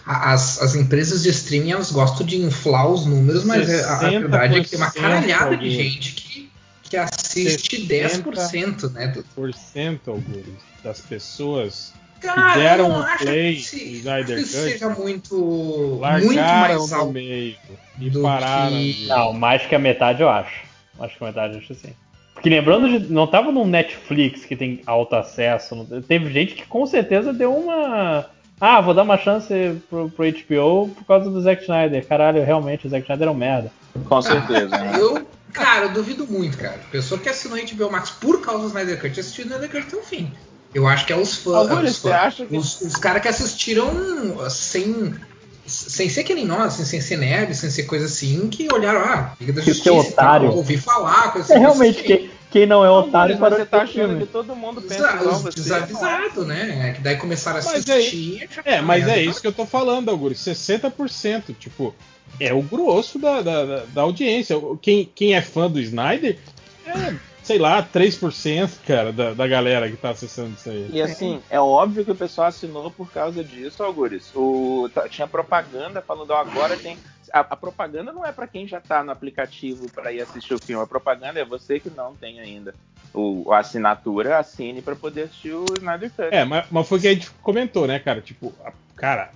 As, 0.04 0.60
as 0.60 0.74
empresas 0.74 1.22
de 1.22 1.30
streaming 1.30 1.72
elas 1.72 1.92
gostam 1.92 2.26
de 2.26 2.36
inflar 2.36 2.88
os 2.88 3.06
números, 3.06 3.44
mas 3.44 3.70
a, 3.84 3.98
a 3.98 4.10
verdade 4.10 4.58
é 4.58 4.64
que 4.64 4.70
tem 4.70 4.78
uma 4.78 4.90
60% 4.90 4.94
caralhada 4.94 5.56
de 5.56 5.64
alguns. 5.64 5.72
gente 5.72 6.12
que, 6.12 6.50
que 6.82 6.96
assiste 6.96 7.86
10%, 7.86 8.92
né? 8.92 9.08
Do, 9.08 9.22
por 9.34 9.54
cento, 9.54 10.10
Augusto, 10.10 10.56
das 10.82 11.00
pessoas 11.00 11.92
Cara, 12.20 12.54
deram 12.58 12.84
eu 12.84 12.88
não 12.90 12.98
um 13.00 13.02
acho 13.02 13.24
play 13.24 13.56
que 13.56 13.62
se- 13.62 13.92
Snyder 13.98 14.36
que 14.36 14.42
Cut 14.42 14.48
seja 14.52 14.88
muito, 14.90 15.34
muito 15.36 16.36
mais 16.36 16.90
no 16.90 16.94
alto 16.96 17.12
meio 17.12 17.56
e 18.00 18.10
pararam. 18.22 18.70
que- 18.70 19.06
Não, 19.08 19.32
mais 19.32 19.66
que 19.66 19.74
a 19.74 19.78
metade 19.78 20.22
eu 20.22 20.28
acho. 20.28 20.64
Mais 20.98 21.12
que 21.12 21.22
a 21.22 21.26
metade 21.26 21.54
eu 21.54 21.58
acho 21.60 21.72
assim. 21.72 21.92
Porque 22.34 22.48
lembrando, 22.48 22.88
de, 22.88 23.12
não 23.12 23.26
tava 23.26 23.52
num 23.52 23.66
Netflix 23.66 24.44
que 24.44 24.56
tem 24.56 24.80
alto 24.86 25.14
acesso. 25.14 25.74
não- 25.74 26.00
teve 26.02 26.32
gente 26.32 26.54
que 26.54 26.66
com 26.66 26.86
certeza 26.86 27.32
deu 27.32 27.54
uma. 27.54 28.26
Ah, 28.60 28.80
vou 28.80 28.92
dar 28.94 29.02
uma 29.02 29.16
chance 29.18 29.52
pro, 29.88 30.10
pro 30.10 30.24
HBO 30.24 30.88
por 30.94 31.04
causa 31.06 31.30
do 31.30 31.40
Zack 31.40 31.62
Snyder. 31.62 32.06
Caralho, 32.06 32.44
realmente, 32.44 32.86
o 32.86 32.90
Zack 32.90 33.02
Snyder 33.04 33.28
é 33.28 33.30
um 33.30 33.34
merda. 33.34 33.72
Com 34.08 34.20
certeza. 34.22 34.68
né? 34.68 34.92
Eu, 34.98 35.26
cara, 35.52 35.86
eu 35.86 35.92
duvido 35.92 36.26
muito, 36.26 36.56
cara. 36.58 36.78
Pessoa 36.90 37.18
que 37.20 37.28
assinou 37.28 37.58
a 37.58 37.60
HBO 37.62 37.90
Max 37.90 38.10
por 38.10 38.40
causa 38.42 38.62
do 38.62 38.68
Snyder 38.68 39.00
Cut 39.00 39.18
assistiu 39.18 39.44
o 39.44 39.48
Snyder 39.48 39.70
Cut 39.70 39.86
até 39.86 39.96
o 39.96 40.02
fim. 40.02 40.30
Eu 40.74 40.86
acho 40.86 41.04
que 41.06 41.12
é 41.12 41.16
os 41.16 41.36
fãs. 41.36 41.68
Os, 41.70 42.06
acha 42.06 42.46
que- 42.46 42.56
os, 42.56 42.80
os 42.80 42.94
caras 42.96 43.22
que 43.22 43.28
assistiram 43.28 43.90
sem. 44.48 45.14
Sem 45.66 46.08
ser 46.08 46.24
que 46.24 46.34
nem 46.34 46.44
nós, 46.44 46.74
assim, 46.74 46.84
sem 46.84 47.00
ser 47.00 47.16
nerd, 47.16 47.54
sem 47.54 47.70
ser 47.70 47.84
coisa 47.84 48.06
assim, 48.06 48.48
que 48.48 48.66
olharam, 48.72 49.00
ah, 49.02 49.34
Liga 49.40 49.52
da 49.52 49.60
Que 49.62 49.68
Justiça, 49.72 50.02
ser 50.02 50.12
otário. 50.12 50.50
ouvi 50.52 50.76
falar, 50.76 51.32
coisa 51.32 51.52
É 51.52 51.56
assim. 51.56 51.60
realmente, 51.64 51.90
assisti. 52.00 52.06
quem, 52.08 52.30
quem 52.50 52.66
não 52.66 52.84
é 52.84 52.90
otário 52.90 53.38
para 53.38 53.54
você 53.56 53.64
tá 53.64 53.82
achando 53.82 54.18
que 54.18 54.26
todo 54.26 54.56
mundo 54.56 54.82
pensa 54.82 55.06
Desa- 55.06 55.14
igual 55.22 55.38
você. 55.38 55.50
desavisados, 55.60 56.44
né? 56.44 56.92
Que 56.96 57.00
daí 57.02 57.16
começaram 57.16 57.60
a 57.60 57.62
Mas 57.62 57.88
assistir. 57.88 58.48
É, 58.64 58.80
mas 58.80 59.06
é 59.06 59.22
isso 59.22 59.40
que 59.40 59.46
eu 59.46 59.52
tô 59.52 59.64
falando, 59.64 60.08
Augusto. 60.08 60.42
60%, 60.50 61.54
tipo, 61.56 61.94
é 62.40 62.52
o 62.52 62.62
grosso 62.62 63.16
da, 63.20 63.40
da, 63.40 63.64
da- 63.64 63.84
da 63.94 64.02
audiência. 64.02 64.56
Quem, 64.82 65.08
quem 65.14 65.34
é 65.36 65.40
fã 65.42 65.70
do 65.70 65.78
Snyder 65.80 66.36
é, 66.84 67.14
sei 67.50 67.58
lá, 67.58 67.82
3%, 67.82 68.78
cara, 68.86 69.12
da, 69.12 69.34
da 69.34 69.46
galera 69.48 69.90
que 69.90 69.96
tá 69.96 70.10
acessando 70.10 70.54
isso 70.54 70.70
aí. 70.70 70.88
E 70.92 71.02
assim, 71.02 71.42
é 71.50 71.58
óbvio 71.58 72.04
que 72.04 72.12
o 72.12 72.14
pessoal 72.16 72.46
assinou 72.46 72.92
por 72.92 73.10
causa 73.10 73.42
disso, 73.42 73.82
Algures. 73.82 74.30
O, 74.36 74.88
tá- 74.94 75.08
tinha 75.08 75.26
propaganda 75.26 76.00
falando, 76.00 76.30
ó, 76.30 76.36
agora 76.36 76.76
tem. 76.76 76.96
A, 77.32 77.40
a 77.40 77.56
propaganda 77.56 78.12
não 78.12 78.24
é 78.24 78.30
pra 78.30 78.46
quem 78.46 78.68
já 78.68 78.80
tá 78.80 79.02
no 79.02 79.10
aplicativo 79.10 79.88
pra 79.88 80.12
ir 80.12 80.20
assistir 80.20 80.54
o 80.54 80.60
filme. 80.60 80.80
A 80.80 80.86
propaganda 80.86 81.40
é 81.40 81.44
você 81.44 81.80
que 81.80 81.90
não 81.90 82.14
tem 82.14 82.38
ainda 82.38 82.72
o, 83.12 83.52
a 83.52 83.58
assinatura, 83.58 84.38
assine 84.38 84.80
pra 84.80 84.94
poder 84.94 85.22
assistir 85.24 85.52
o 85.52 85.64
Snyder 85.74 86.10
Cut. 86.10 86.28
É, 86.30 86.44
mas, 86.44 86.66
mas 86.70 86.88
foi 86.88 86.98
o 86.98 87.00
que 87.00 87.08
a 87.08 87.14
gente 87.14 87.30
comentou, 87.42 87.88
né, 87.88 87.98
cara? 87.98 88.20
Tipo, 88.20 88.54
a- 88.64 88.72
cara, 88.94 89.32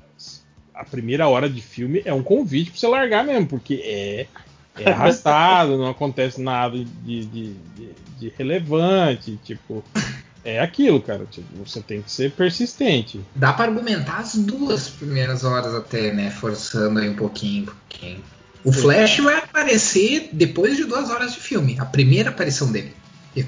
a 0.73 0.85
primeira 0.85 1.29
hora 1.29 1.49
de 1.49 1.61
filme 1.61 2.01
é 2.05 2.15
um 2.15 2.23
convite 2.23 2.71
pra 2.71 2.79
você 2.79 2.87
largar 2.87 3.25
mesmo, 3.25 3.49
porque 3.49 3.83
é, 3.85 4.27
é 4.79 4.91
arrastado, 4.91 5.77
não 5.79 5.89
acontece 5.89 6.41
nada 6.41 6.77
de, 6.77 6.85
de, 6.85 7.25
de- 7.77 7.95
de 8.19 8.33
relevante, 8.37 9.39
tipo. 9.45 9.85
É 10.45 10.61
aquilo, 10.61 11.01
cara. 11.01 11.25
Tipo, 11.31 11.47
você 11.65 11.81
tem 11.81 12.03
que 12.03 12.11
ser 12.11 12.31
persistente. 12.33 13.21
Dá 13.35 13.53
pra 13.53 13.65
argumentar 13.65 14.19
as 14.19 14.35
duas 14.35 14.89
primeiras 14.91 15.43
horas 15.43 15.75
até, 15.75 16.13
né? 16.13 16.31
Forçando 16.31 17.01
aí 17.01 17.09
um 17.09 17.15
pouquinho. 17.17 17.65
pouquinho. 17.89 18.23
O 18.63 18.71
Flash 18.73 19.19
vai 19.21 19.37
aparecer 19.39 20.29
depois 20.33 20.77
de 20.77 20.85
duas 20.85 21.09
horas 21.11 21.33
de 21.35 21.41
filme. 21.41 21.77
A 21.79 21.85
primeira 21.87 22.29
aparição 22.31 22.71
dele. 22.71 22.93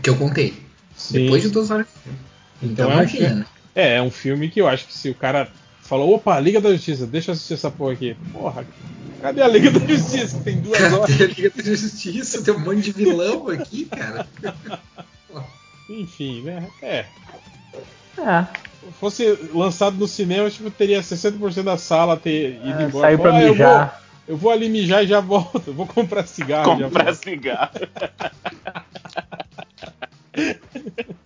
Que 0.02 0.08
eu 0.10 0.16
contei. 0.16 0.54
Sim. 0.96 1.24
Depois 1.24 1.42
de 1.42 1.50
duas 1.50 1.70
horas 1.70 1.86
de 1.86 2.00
filme. 2.02 2.18
Então, 2.62 2.86
Então, 2.86 2.90
é, 2.90 2.94
um 2.94 2.98
imagina, 3.00 3.26
filme, 3.28 3.40
né? 3.40 3.46
é, 3.74 3.94
é 3.96 4.02
um 4.02 4.10
filme 4.10 4.48
que 4.48 4.60
eu 4.60 4.66
acho 4.66 4.86
que 4.86 4.94
se 4.94 5.10
o 5.10 5.14
cara 5.14 5.50
falou, 5.86 6.14
opa, 6.14 6.38
Liga 6.40 6.60
da 6.60 6.72
Justiça, 6.72 7.06
deixa 7.06 7.30
eu 7.30 7.34
assistir 7.34 7.54
essa 7.54 7.70
porra 7.70 7.92
aqui. 7.92 8.16
Porra, 8.32 8.66
cadê 9.22 9.42
a 9.42 9.48
Liga 9.48 9.70
da 9.70 9.78
Justiça? 9.86 10.40
Tem 10.44 10.60
duas 10.60 10.80
horas. 10.92 11.10
Cadê 11.16 11.24
a 11.24 11.28
Liga 11.28 11.50
da 11.50 11.62
Justiça? 11.62 12.42
Tem 12.42 12.54
um 12.54 12.58
monte 12.60 12.82
de 12.82 12.92
vilão 12.92 13.48
aqui, 13.48 13.84
cara. 13.86 14.26
Enfim, 15.88 16.42
né? 16.42 16.66
É. 16.82 17.04
É. 18.18 18.46
Se 18.86 18.92
fosse 19.00 19.38
lançado 19.52 19.96
no 19.96 20.06
cinema, 20.08 20.48
tipo, 20.50 20.70
teria 20.70 21.00
60% 21.00 21.62
da 21.62 21.76
sala 21.76 22.16
ter 22.16 22.60
ido 22.64 22.80
É, 22.82 22.84
embora. 22.84 23.06
saiu 23.06 23.18
pra 23.18 23.34
Ah, 23.36 23.42
eu 23.42 23.52
mijar. 23.52 23.78
vou- 23.88 24.06
Eu 24.28 24.36
vou, 24.36 24.50
ali 24.50 24.68
mijar 24.68 25.04
e 25.04 25.06
já 25.06 25.20
volto. 25.20 25.62
Eu 25.68 25.74
vou 25.74 25.86
comprar 25.86 26.26
cigarro. 26.26 26.74
e 26.74 26.78
já 26.80 26.84
Comprar 26.86 27.14
cigarro. 27.14 27.70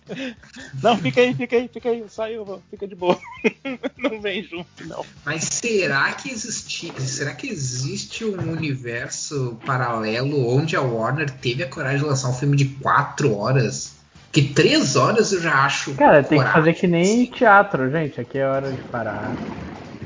Não, 0.81 0.97
fica 0.97 1.21
aí, 1.21 1.33
fica 1.33 1.55
aí, 1.55 1.67
fica 1.67 1.89
aí. 1.89 2.03
Saiu, 2.09 2.61
fica 2.69 2.87
de 2.87 2.95
boa. 2.95 3.17
Não 3.97 4.21
vem 4.21 4.43
junto, 4.43 4.67
não. 4.85 5.05
Mas 5.25 5.43
será 5.43 6.11
que 6.13 6.29
existe, 6.29 6.91
será 7.01 7.33
que 7.33 7.47
existe 7.47 8.25
um 8.25 8.51
universo 8.51 9.57
paralelo 9.65 10.47
onde 10.47 10.75
a 10.75 10.81
Warner 10.81 11.29
teve 11.29 11.63
a 11.63 11.67
coragem 11.67 11.99
de 11.99 12.05
lançar 12.05 12.29
um 12.29 12.33
filme 12.33 12.57
de 12.57 12.65
quatro 12.65 13.35
horas? 13.37 13.93
Que 14.31 14.41
três 14.41 14.95
horas 14.95 15.31
eu 15.31 15.41
já 15.41 15.65
acho. 15.65 15.93
Cara, 15.95 16.23
tem 16.23 16.37
que 16.39 16.43
coragem. 16.43 16.53
fazer 16.53 16.73
que 16.73 16.87
nem 16.87 17.25
teatro, 17.25 17.89
gente. 17.91 18.19
Aqui 18.19 18.37
é 18.37 18.45
hora 18.45 18.71
de 18.71 18.81
parar. 18.83 19.35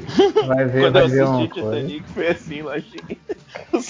Vai 0.48 0.66
ver, 0.66 0.82
Quando 0.82 0.94
vai 0.94 1.04
eu 1.04 1.10
ver 1.10 1.24
assisti 1.24 1.48
coisa. 1.62 1.76
Titanic 1.82 2.04
foi 2.14 2.28
assim, 2.28 2.62
lojinha. 2.62 3.18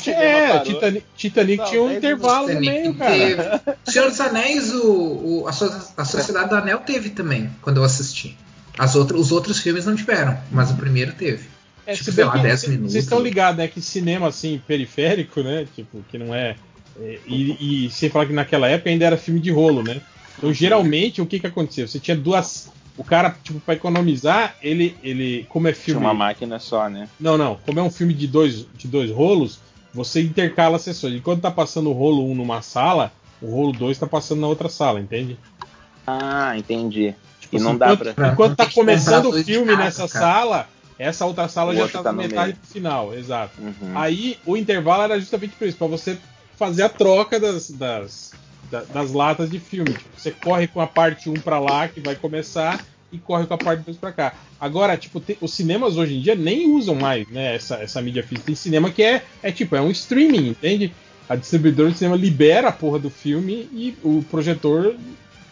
É. 0.07 0.59
Titanic, 0.59 1.05
Titanic 1.15 1.57
Não, 1.57 1.65
tinha 1.65 1.81
um 1.83 1.91
intervalo 1.91 2.53
no 2.53 2.59
meio, 2.59 2.93
cara. 2.95 3.11
teve. 3.15 3.41
Senhor 3.91 4.09
dos 4.09 4.19
Anéis, 4.19 4.73
o, 4.73 4.91
o- 5.43 5.47
a, 5.47 5.51
So- 5.51 5.93
a 5.97 6.05
Sociedade 6.05 6.49
do 6.49 6.55
Anel 6.55 6.79
teve 6.79 7.09
também, 7.11 7.49
quando 7.61 7.77
eu 7.77 7.83
assisti. 7.83 8.35
As 8.77 8.95
outras, 8.95 9.19
os 9.21 9.31
outros 9.31 9.59
filmes 9.59 9.85
não 9.85 9.95
tiveram, 9.95 10.37
mas 10.51 10.71
o 10.71 10.75
primeiro 10.75 11.13
teve. 11.13 11.47
É, 11.85 11.93
tipo, 11.93 12.05
se 12.05 12.11
sei 12.13 12.23
lá, 12.25 12.31
que 12.33 12.39
10 12.39 12.59
cê- 12.59 12.67
minutos. 12.69 12.91
Vocês 12.93 13.03
estão 13.03 13.19
ligados, 13.19 13.57
né? 13.57 13.67
Que 13.67 13.81
cinema 13.81 14.27
assim, 14.27 14.61
periférico, 14.67 15.41
né? 15.41 15.67
Tipo, 15.75 16.03
que 16.09 16.17
não 16.17 16.33
é. 16.33 16.55
é, 16.99 17.19
e, 17.27 17.85
e 17.85 17.89
sem 17.91 18.09
falar 18.09 18.25
que 18.25 18.33
naquela 18.33 18.67
época 18.67 18.89
ainda 18.89 19.05
era 19.05 19.17
filme 19.17 19.39
de 19.39 19.51
rolo, 19.51 19.83
né? 19.83 20.01
Então, 20.37 20.51
geralmente, 20.53 21.21
o 21.21 21.25
que 21.25 21.39
que 21.39 21.47
acontecia? 21.47 21.87
Você 21.87 21.99
tinha 21.99 22.17
duas. 22.17 22.71
O 22.97 23.03
cara, 23.03 23.35
tipo, 23.43 23.59
pra 23.59 23.73
economizar, 23.73 24.55
ele. 24.61 24.95
ele 25.03 25.45
como 25.49 25.67
é 25.67 25.73
Tinha 25.73 25.83
filme. 25.83 26.01
uma 26.01 26.13
máquina 26.13 26.59
só, 26.59 26.89
né? 26.89 27.09
Não, 27.19 27.37
não. 27.37 27.59
Como 27.65 27.79
é 27.79 27.83
um 27.83 27.89
filme 27.91 28.13
de 28.13 28.27
dois, 28.27 28.65
de 28.73 28.87
dois 28.87 29.11
rolos, 29.11 29.59
você 29.93 30.21
intercala 30.21 30.79
sessões. 30.79 31.13
Enquanto 31.15 31.41
tá 31.41 31.51
passando 31.51 31.89
o 31.89 31.93
rolo 31.93 32.29
1 32.31 32.35
numa 32.35 32.61
sala, 32.61 33.11
o 33.41 33.51
rolo 33.51 33.73
2 33.73 33.97
tá 33.97 34.07
passando 34.07 34.41
na 34.41 34.47
outra 34.47 34.69
sala, 34.69 34.99
entende? 34.99 35.37
Ah, 36.07 36.57
entendi. 36.57 37.13
Tipo 37.39 37.57
e 37.57 37.59
não 37.59 37.71
assim, 37.71 37.79
dá 37.79 37.93
enquanto, 37.93 38.15
pra. 38.15 38.27
enquanto 38.29 38.55
tá 38.55 38.65
começando 38.71 39.29
o 39.29 39.43
filme 39.43 39.71
cada, 39.71 39.83
nessa 39.83 40.07
cara. 40.07 40.25
sala, 40.25 40.69
essa 40.97 41.25
outra 41.25 41.47
sala 41.47 41.73
O 41.73 41.75
já 41.75 41.87
tá, 41.87 42.03
tá 42.03 42.11
na 42.13 42.23
metade 42.23 42.51
meio. 42.53 42.55
do 42.61 42.67
final, 42.67 43.13
exato. 43.13 43.61
Uhum. 43.61 43.91
Aí 43.93 44.37
o 44.45 44.55
intervalo 44.55 45.03
era 45.03 45.19
justamente 45.19 45.55
por 45.55 45.67
isso, 45.67 45.77
pra 45.77 45.87
você 45.87 46.17
fazer 46.57 46.83
a 46.83 46.89
troca 46.89 47.39
das, 47.39 47.69
das, 47.71 48.31
da- 48.71 48.83
das 48.83 49.11
latas 49.11 49.49
de 49.49 49.59
filme. 49.59 49.93
Tipo, 49.93 50.09
você 50.17 50.31
corre 50.31 50.67
com 50.67 50.81
a 50.81 50.87
parte 50.87 51.29
1 51.29 51.33
pra 51.33 51.59
lá, 51.59 51.87
que 51.87 51.99
vai 51.99 52.15
começar, 52.15 52.83
e 53.11 53.17
corre 53.17 53.45
com 53.45 53.53
a 53.53 53.57
parte 53.57 53.83
2 53.83 53.97
pra 53.97 54.11
cá. 54.11 54.33
Agora, 54.59 54.97
tipo, 54.97 55.19
te- 55.19 55.37
os 55.39 55.53
cinemas 55.53 55.95
hoje 55.97 56.15
em 56.17 56.21
dia 56.21 56.35
nem 56.35 56.69
usam 56.71 56.95
mais 56.95 57.27
né, 57.29 57.55
essa, 57.55 57.75
essa 57.75 58.01
mídia 58.01 58.23
física. 58.23 58.47
Tem 58.47 58.55
cinema 58.55 58.89
que 58.89 59.03
é, 59.03 59.23
é 59.43 59.51
tipo, 59.51 59.75
é 59.75 59.81
um 59.81 59.91
streaming, 59.91 60.49
entende? 60.49 60.93
A 61.29 61.35
distribuidora 61.35 61.91
de 61.91 61.97
cinema 61.97 62.15
libera 62.15 62.67
a 62.69 62.71
porra 62.71 62.99
do 62.99 63.09
filme 63.09 63.67
e 63.73 63.95
o 64.03 64.23
projetor 64.29 64.95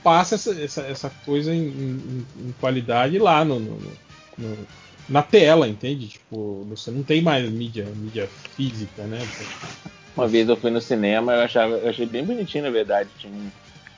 passa 0.04 0.36
essa, 0.36 0.52
essa, 0.62 0.82
essa 0.82 1.10
coisa 1.26 1.54
em, 1.54 1.68
em- 1.68 2.26
em 2.48 2.56
qualidade 2.60 3.18
lá 3.20 3.44
no, 3.46 3.60
no- 3.60 3.80
no- 4.38 4.58
na 5.10 5.22
tela, 5.22 5.68
entende? 5.68 6.08
Tipo, 6.08 6.66
você 6.70 6.90
não 6.92 7.04
tem 7.04 7.22
mais 7.22 7.50
mídia, 7.50 7.86
mídia 7.96 8.30
física, 8.56 9.04
né? 9.04 9.20
Uma 10.16 10.28
vez 10.28 10.48
eu 10.48 10.56
fui 10.58 10.70
no 10.70 10.80
cinema, 10.82 11.34
eu 11.34 11.42
achava, 11.42 11.74
eu 11.76 11.90
achei 11.90 12.06
bem 12.06 12.24
bonitinho, 12.24 12.64
na 12.66 12.70
verdade. 12.70 13.10
Tinha 13.18 13.34
um- 13.34 13.50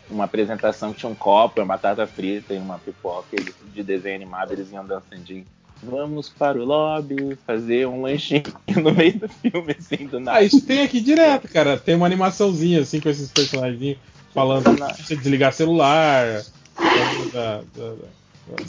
uma 0.09 0.23
apresentação 0.25 0.93
que 0.93 0.99
tinha 0.99 1.11
um 1.11 1.15
copo, 1.15 1.59
uma 1.59 1.65
batata 1.67 2.05
frita 2.07 2.53
e 2.53 2.57
uma 2.57 2.77
pipoca 2.79 3.27
eles- 3.33 3.53
de 3.73 3.83
desenho 3.83 4.15
animado, 4.15 4.51
eles 4.53 4.71
iam 4.71 4.85
dançandinho. 4.85 5.45
Vamos 5.83 6.29
para 6.29 6.57
o 6.57 6.63
lobby 6.65 7.37
fazer 7.45 7.85
um 7.87 8.01
lanchinho 8.01 8.43
no 8.81 8.91
meio 8.93 9.19
do 9.19 9.27
filme, 9.27 9.75
assim, 9.77 10.07
do 10.07 10.19
nada. 10.19 10.37
Ah, 10.37 10.43
isso 10.43 10.61
tem 10.65 10.81
aqui 10.83 11.01
direto, 11.01 11.47
cara. 11.49 11.77
Tem 11.77 11.95
uma 11.95 12.05
animaçãozinha 12.05 12.81
assim 12.81 12.99
com 12.99 13.09
esses 13.09 13.29
personagens 13.31 13.97
falando 14.33 14.63
você 14.97 15.15
desligar 15.15 15.51
celular. 15.53 16.43
Da, 16.77 17.31
da- 17.31 17.61
da- 17.75 17.95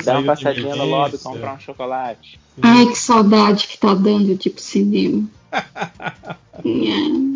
Dá 0.04 0.12
uma 0.18 0.22
passadinha 0.26 0.74
no 0.74 0.84
lobby, 0.86 1.18
comprar 1.18 1.54
um 1.54 1.60
chocolate. 1.60 2.40
Ai, 2.62 2.86
que 2.86 2.98
saudade 2.98 3.66
que 3.68 3.78
tá 3.78 3.92
dando 3.94 4.36
pro 4.36 4.62
cinema. 4.62 5.28
É. 6.64 7.26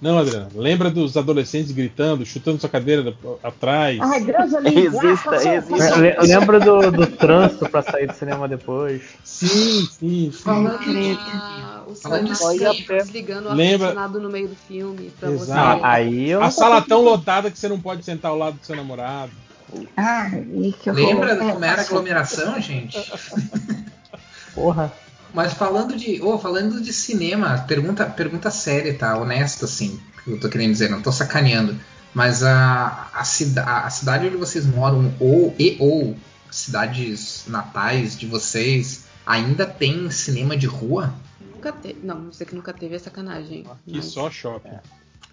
Não, 0.00 0.18
Adriana. 0.18 0.48
Lembra 0.56 0.90
dos 0.90 1.16
adolescentes 1.16 1.70
gritando, 1.70 2.26
chutando 2.26 2.58
sua 2.60 2.68
cadeira 2.68 3.14
atrás? 3.40 4.00
Ai, 4.00 4.20
Deus 4.24 4.52
ali. 4.52 4.70
Resista, 4.88 5.30
resista. 5.38 5.96
Le- 5.96 6.16
Lembra 6.22 6.58
do, 6.58 6.90
do 6.90 7.06
trânsito 7.06 7.68
pra 7.68 7.82
sair 7.82 8.08
do 8.08 8.12
cinema 8.14 8.48
depois? 8.48 9.00
Sim, 9.22 9.46
sim, 9.48 9.88
sim. 10.00 10.32
Falando 10.32 10.76
ah, 11.24 11.84
os 11.86 12.00
pena. 12.00 13.04
desligando 13.04 13.48
o 13.48 13.52
Lembra- 13.54 13.90
ar-condicionado 13.90 14.20
no 14.20 14.28
meio 14.28 14.48
do 14.48 14.56
filme 14.56 15.12
pra 15.20 15.30
Exato. 15.30 15.46
você. 15.78 15.84
Ah, 15.86 15.92
aí 15.92 16.28
eu 16.30 16.42
A 16.42 16.50
sala 16.50 16.82
tão 16.82 17.00
lotada 17.02 17.48
que 17.48 17.56
você 17.58 17.68
não 17.68 17.78
pode 17.80 18.04
sentar 18.04 18.32
ao 18.32 18.38
lado 18.38 18.58
do 18.58 18.66
seu 18.66 18.74
namorado. 18.74 19.30
Ai, 19.96 20.74
que 20.82 20.90
horror. 20.90 21.06
Lembra 21.06 21.32
É, 21.34 21.36
como 21.36 21.64
era 21.64 21.80
a 21.80 21.84
aglomeração, 21.84 22.60
gente? 22.60 22.98
Porra. 24.52 24.92
Mas 25.34 25.54
falando 25.54 25.96
de, 25.96 26.20
oh, 26.22 26.38
falando 26.38 26.80
de 26.80 26.92
cinema, 26.92 27.58
pergunta, 27.66 28.04
pergunta 28.06 28.50
séria, 28.50 28.94
tá? 28.96 29.16
Honesta, 29.16 29.64
assim, 29.64 29.98
que 30.22 30.30
eu 30.30 30.40
tô 30.40 30.48
querendo 30.48 30.72
dizer, 30.72 30.90
não 30.90 31.00
tô 31.00 31.10
sacaneando. 31.10 31.78
Mas 32.14 32.42
a, 32.42 33.08
a, 33.14 33.24
cida, 33.24 33.64
a 33.64 33.88
cidade 33.88 34.26
onde 34.26 34.36
vocês 34.36 34.66
moram, 34.66 35.14
ou 35.18 35.54
e 35.58 35.76
ou 35.80 36.14
cidades 36.50 37.44
natais 37.46 38.18
de 38.18 38.26
vocês, 38.26 39.06
ainda 39.26 39.64
tem 39.64 40.10
cinema 40.10 40.54
de 40.56 40.66
rua? 40.66 41.14
Nunca 41.40 41.72
teve. 41.72 41.98
Não, 42.02 42.26
você 42.26 42.44
que 42.44 42.54
nunca 42.54 42.72
teve 42.74 42.94
é 42.94 42.98
sacanagem. 42.98 43.60
Aqui 43.60 43.96
Mas 43.96 44.04
só 44.06 44.30
shopping. 44.30 44.68
Aqui 44.68 44.82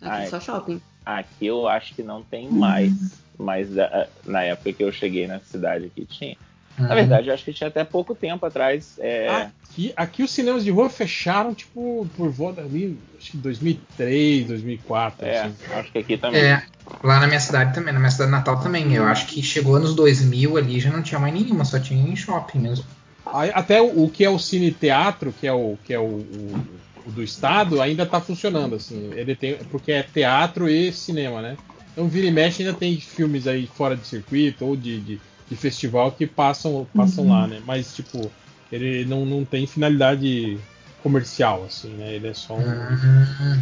Ai. 0.02 0.28
só 0.28 0.40
shopping. 0.40 0.82
Aqui 1.06 1.48
eu 1.48 1.68
acho 1.68 1.94
que 1.94 2.03
não 2.03 2.24
tem 2.24 2.50
mais. 2.50 2.94
Mas 3.38 3.69
da- 3.72 4.08
na 4.26 4.44
época 4.44 4.72
que 4.72 4.84
eu 4.84 4.92
cheguei 4.92 5.28
na 5.28 5.40
cidade 5.40 5.86
aqui 5.86 6.06
tinha. 6.06 6.38
Na 6.80 6.93
Hum. 6.93 6.95
verdade, 6.95 7.27
eu 7.27 7.33
acho 7.33 7.43
que 7.43 7.53
tinha 7.53 7.67
até 7.67 7.83
pouco 7.83 8.16
tempo 8.16 8.45
atrás. 8.45 8.98
É, 8.99 9.48
Aqui, 9.69 9.93
aqui 9.95 10.24
os 10.24 10.32
cinemas 10.32 10.64
de 10.64 10.72
rua 10.72 10.90
fecharam, 10.90 11.53
tipo, 11.53 12.08
por 12.17 12.30
volta 12.32 12.61
ali, 12.61 12.98
acho 13.17 13.32
que 13.32 13.38
2003, 13.38 14.48
2004. 14.48 15.25
é, 15.25 15.40
assim. 15.41 15.53
acho 15.74 15.91
que 15.91 15.98
aqui 15.99 16.17
também. 16.17 16.41
É, 16.41 16.64
lá 17.03 17.19
na 17.19 17.27
minha 17.27 17.40
cidade 17.40 17.74
também, 17.74 17.93
na 17.93 17.99
minha 17.99 18.11
cidade 18.11 18.32
natal 18.32 18.59
também. 18.61 18.93
Eu 18.93 19.06
acho 19.06 19.27
que 19.27 19.41
chegou 19.43 19.75
anos 19.75 19.93
2000 19.93 20.58
ali 20.58 20.80
já 20.80 20.90
não 20.90 21.01
tinha 21.03 21.19
mais 21.19 21.33
nenhuma, 21.33 21.66
só 21.66 21.80
tinha 21.80 22.01
em 22.01 22.16
shopping 22.16 22.59
mesmo. 22.59 22.85
Aí, 23.32 23.51
Até 23.53 23.80
o, 23.82 24.06
o 24.06 24.09
que 24.09 24.24
é 24.25 24.30
o 24.30 24.40
cine 24.40 24.72
teatro, 24.72 25.32
que 25.40 25.45
é 25.45 25.53
o 25.53 25.77
que 25.85 25.93
é 25.93 25.99
o, 25.99 26.03
o- 26.03 26.80
o 27.06 27.11
do 27.11 27.24
estado, 27.24 27.82
ainda 27.82 28.06
tá 28.06 28.19
funcionando 28.19 28.75
assim. 28.75 29.11
Ele 29.14 29.35
tem 29.35 29.56
porque 29.72 29.91
é 29.91 30.03
teatro 30.03 30.67
e 30.69 30.91
cinema, 30.91 31.41
né? 31.41 31.58
Então 31.91 32.08
vira 32.08 32.27
e 32.27 32.32
mexe 32.32 32.64
ainda 32.64 32.74
tem 32.74 32.99
filmes 32.99 33.48
aí 33.48 33.67
fora 33.67 33.95
de 33.95 34.06
circuito 34.08 34.66
ou 34.66 34.75
de, 34.75 34.99
de, 34.99 35.22
de 35.50 35.56
festival 35.56 36.11
que 36.11 36.28
passam 36.28 36.88
passam 36.95 37.24
Uhum. 37.26 37.30
lá, 37.32 37.48
né? 37.48 37.61
Mas 37.66 37.94
tipo 37.95 38.32
ele 38.72 39.03
não, 39.06 39.26
não 39.26 39.44
tem 39.44 39.66
finalidade 39.66 40.58
comercial 41.02 41.64
assim, 41.66 41.90
né? 41.95 42.14
Ele 42.16 42.28
é 42.28 42.34
só 42.34 42.56
um 42.56 42.61
Hum, 42.61 43.61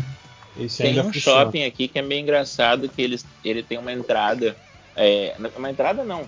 esse 0.59 0.79
Tem 0.83 0.89
ainda 0.89 1.01
um 1.01 1.13
funciona. 1.13 1.45
shopping 1.45 1.63
aqui 1.65 1.87
que 1.87 1.99
é 1.99 2.01
meio 2.01 2.21
engraçado 2.21 2.89
que 2.89 3.01
eles, 3.01 3.25
ele 3.43 3.63
tem 3.63 3.77
uma 3.77 3.93
entrada. 3.93 4.57
É, 4.95 5.35
uma 5.55 5.69
entrada 5.69 6.03
não. 6.03 6.27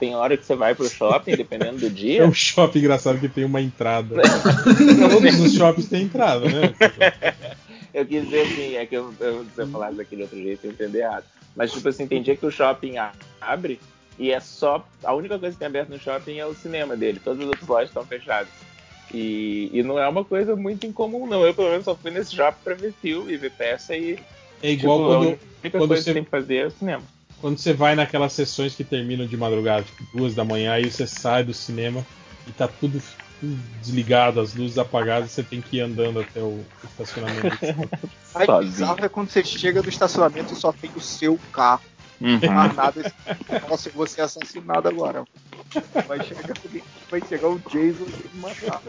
Tem 0.00 0.14
hora 0.16 0.36
que 0.38 0.44
você 0.46 0.56
vai 0.56 0.74
pro 0.74 0.88
shopping, 0.88 1.36
dependendo 1.36 1.80
do 1.80 1.90
É 1.92 1.94
dia. 1.94 2.26
um 2.26 2.32
shopping 2.32 2.78
engraçado 2.78 3.20
que 3.20 3.28
tem 3.28 3.44
uma 3.44 3.60
entrada. 3.60 4.14
Todos 4.98 5.38
os 5.38 5.52
shoppings 5.52 5.88
têm 5.88 6.04
entrada, 6.04 6.48
né? 6.48 6.74
Eu 7.92 8.06
quis 8.06 8.24
dizer 8.24 8.42
assim, 8.42 8.74
é 8.76 8.86
que 8.86 8.96
eu, 8.96 9.14
eu, 9.20 9.44
se 9.54 9.60
eu 9.62 9.66
falasse 9.68 9.96
daquele 9.96 10.22
outro 10.22 10.36
jeito, 10.42 10.64
eu 10.64 10.70
entendi 10.70 10.98
errado. 10.98 11.24
Mas, 11.54 11.72
tipo 11.72 11.88
assim, 11.88 12.06
tem 12.06 12.22
dia 12.22 12.36
que 12.36 12.44
o 12.46 12.50
shopping 12.50 12.96
a- 12.96 13.12
abre 13.40 13.78
e 14.18 14.30
é 14.30 14.40
só. 14.40 14.86
A 15.04 15.14
única 15.14 15.38
coisa 15.38 15.54
que 15.54 15.58
tem 15.58 15.66
aberto 15.68 15.90
no 15.90 15.98
shopping 15.98 16.38
é 16.38 16.46
o 16.46 16.54
cinema 16.54 16.96
dele. 16.96 17.20
Todas 17.22 17.40
as 17.40 17.46
outras 17.48 17.68
lojas 17.68 17.88
estão 17.90 18.04
fechadas. 18.04 18.48
E, 19.12 19.70
e 19.72 19.82
não 19.82 19.98
é 19.98 20.08
uma 20.08 20.24
coisa 20.24 20.56
muito 20.56 20.86
incomum, 20.86 21.26
não. 21.26 21.44
Eu, 21.44 21.54
pelo 21.54 21.70
menos, 21.70 21.84
só 21.84 21.94
fui 21.94 22.10
nesse 22.10 22.34
shopping 22.34 22.58
pra 22.64 22.74
ver 22.74 22.92
filme, 23.00 23.36
ver 23.36 23.50
peça 23.52 23.94
e. 23.96 24.18
É 24.62 24.70
igual 24.70 24.98
tipo, 24.98 25.08
quando, 25.10 25.22
a 25.22 25.28
única 25.28 25.78
quando 25.78 25.88
coisa 25.88 26.02
você- 26.02 26.10
que 26.10 26.14
tem 26.14 26.24
que 26.24 26.30
fazer 26.30 26.56
é 26.56 26.66
o 26.66 26.70
cinema. 26.70 27.02
quando 27.40 27.58
você 27.58 27.72
vai 27.72 27.94
naquelas 27.94 28.32
sessões 28.32 28.74
que 28.74 28.82
terminam 28.82 29.26
de 29.26 29.36
madrugada, 29.36 29.84
tipo 29.84 30.16
duas 30.16 30.34
da 30.34 30.44
manhã, 30.44 30.72
aí 30.72 30.90
você 30.90 31.06
sai 31.06 31.44
do 31.44 31.52
cinema 31.54 32.04
e 32.46 32.52
tá 32.52 32.66
tudo, 32.66 33.00
desligado, 33.80 34.40
as 34.40 34.54
luzes 34.54 34.78
apagadas, 34.78 35.30
você 35.30 35.42
tem 35.42 35.60
que 35.60 35.76
ir 35.76 35.80
andando 35.80 36.20
até 36.20 36.40
o 36.40 36.64
estacionamento. 36.84 37.58
Aí 38.34 38.46
bizarro 38.60 39.04
é 39.04 39.08
quando 39.08 39.30
você 39.30 39.42
chega 39.44 39.82
no 39.82 39.88
estacionamento 39.88 40.52
e 40.52 40.56
só 40.56 40.72
tem 40.72 40.90
o 40.94 41.00
seu 41.00 41.38
carro. 41.52 41.82
Uhum. 42.20 42.38
Nada. 42.74 43.14
Nossa, 43.68 43.88
eu 43.88 43.92
vou 43.92 44.06
ser 44.06 44.22
assassinado 44.22 44.88
agora. 44.88 45.24
Vai 46.06 46.22
chegar, 46.24 46.54
vai 47.10 47.20
chegar 47.28 47.48
o 47.48 47.58
Jason 47.58 48.04
e 48.04 48.36
me 48.36 48.40
matar. 48.40 48.82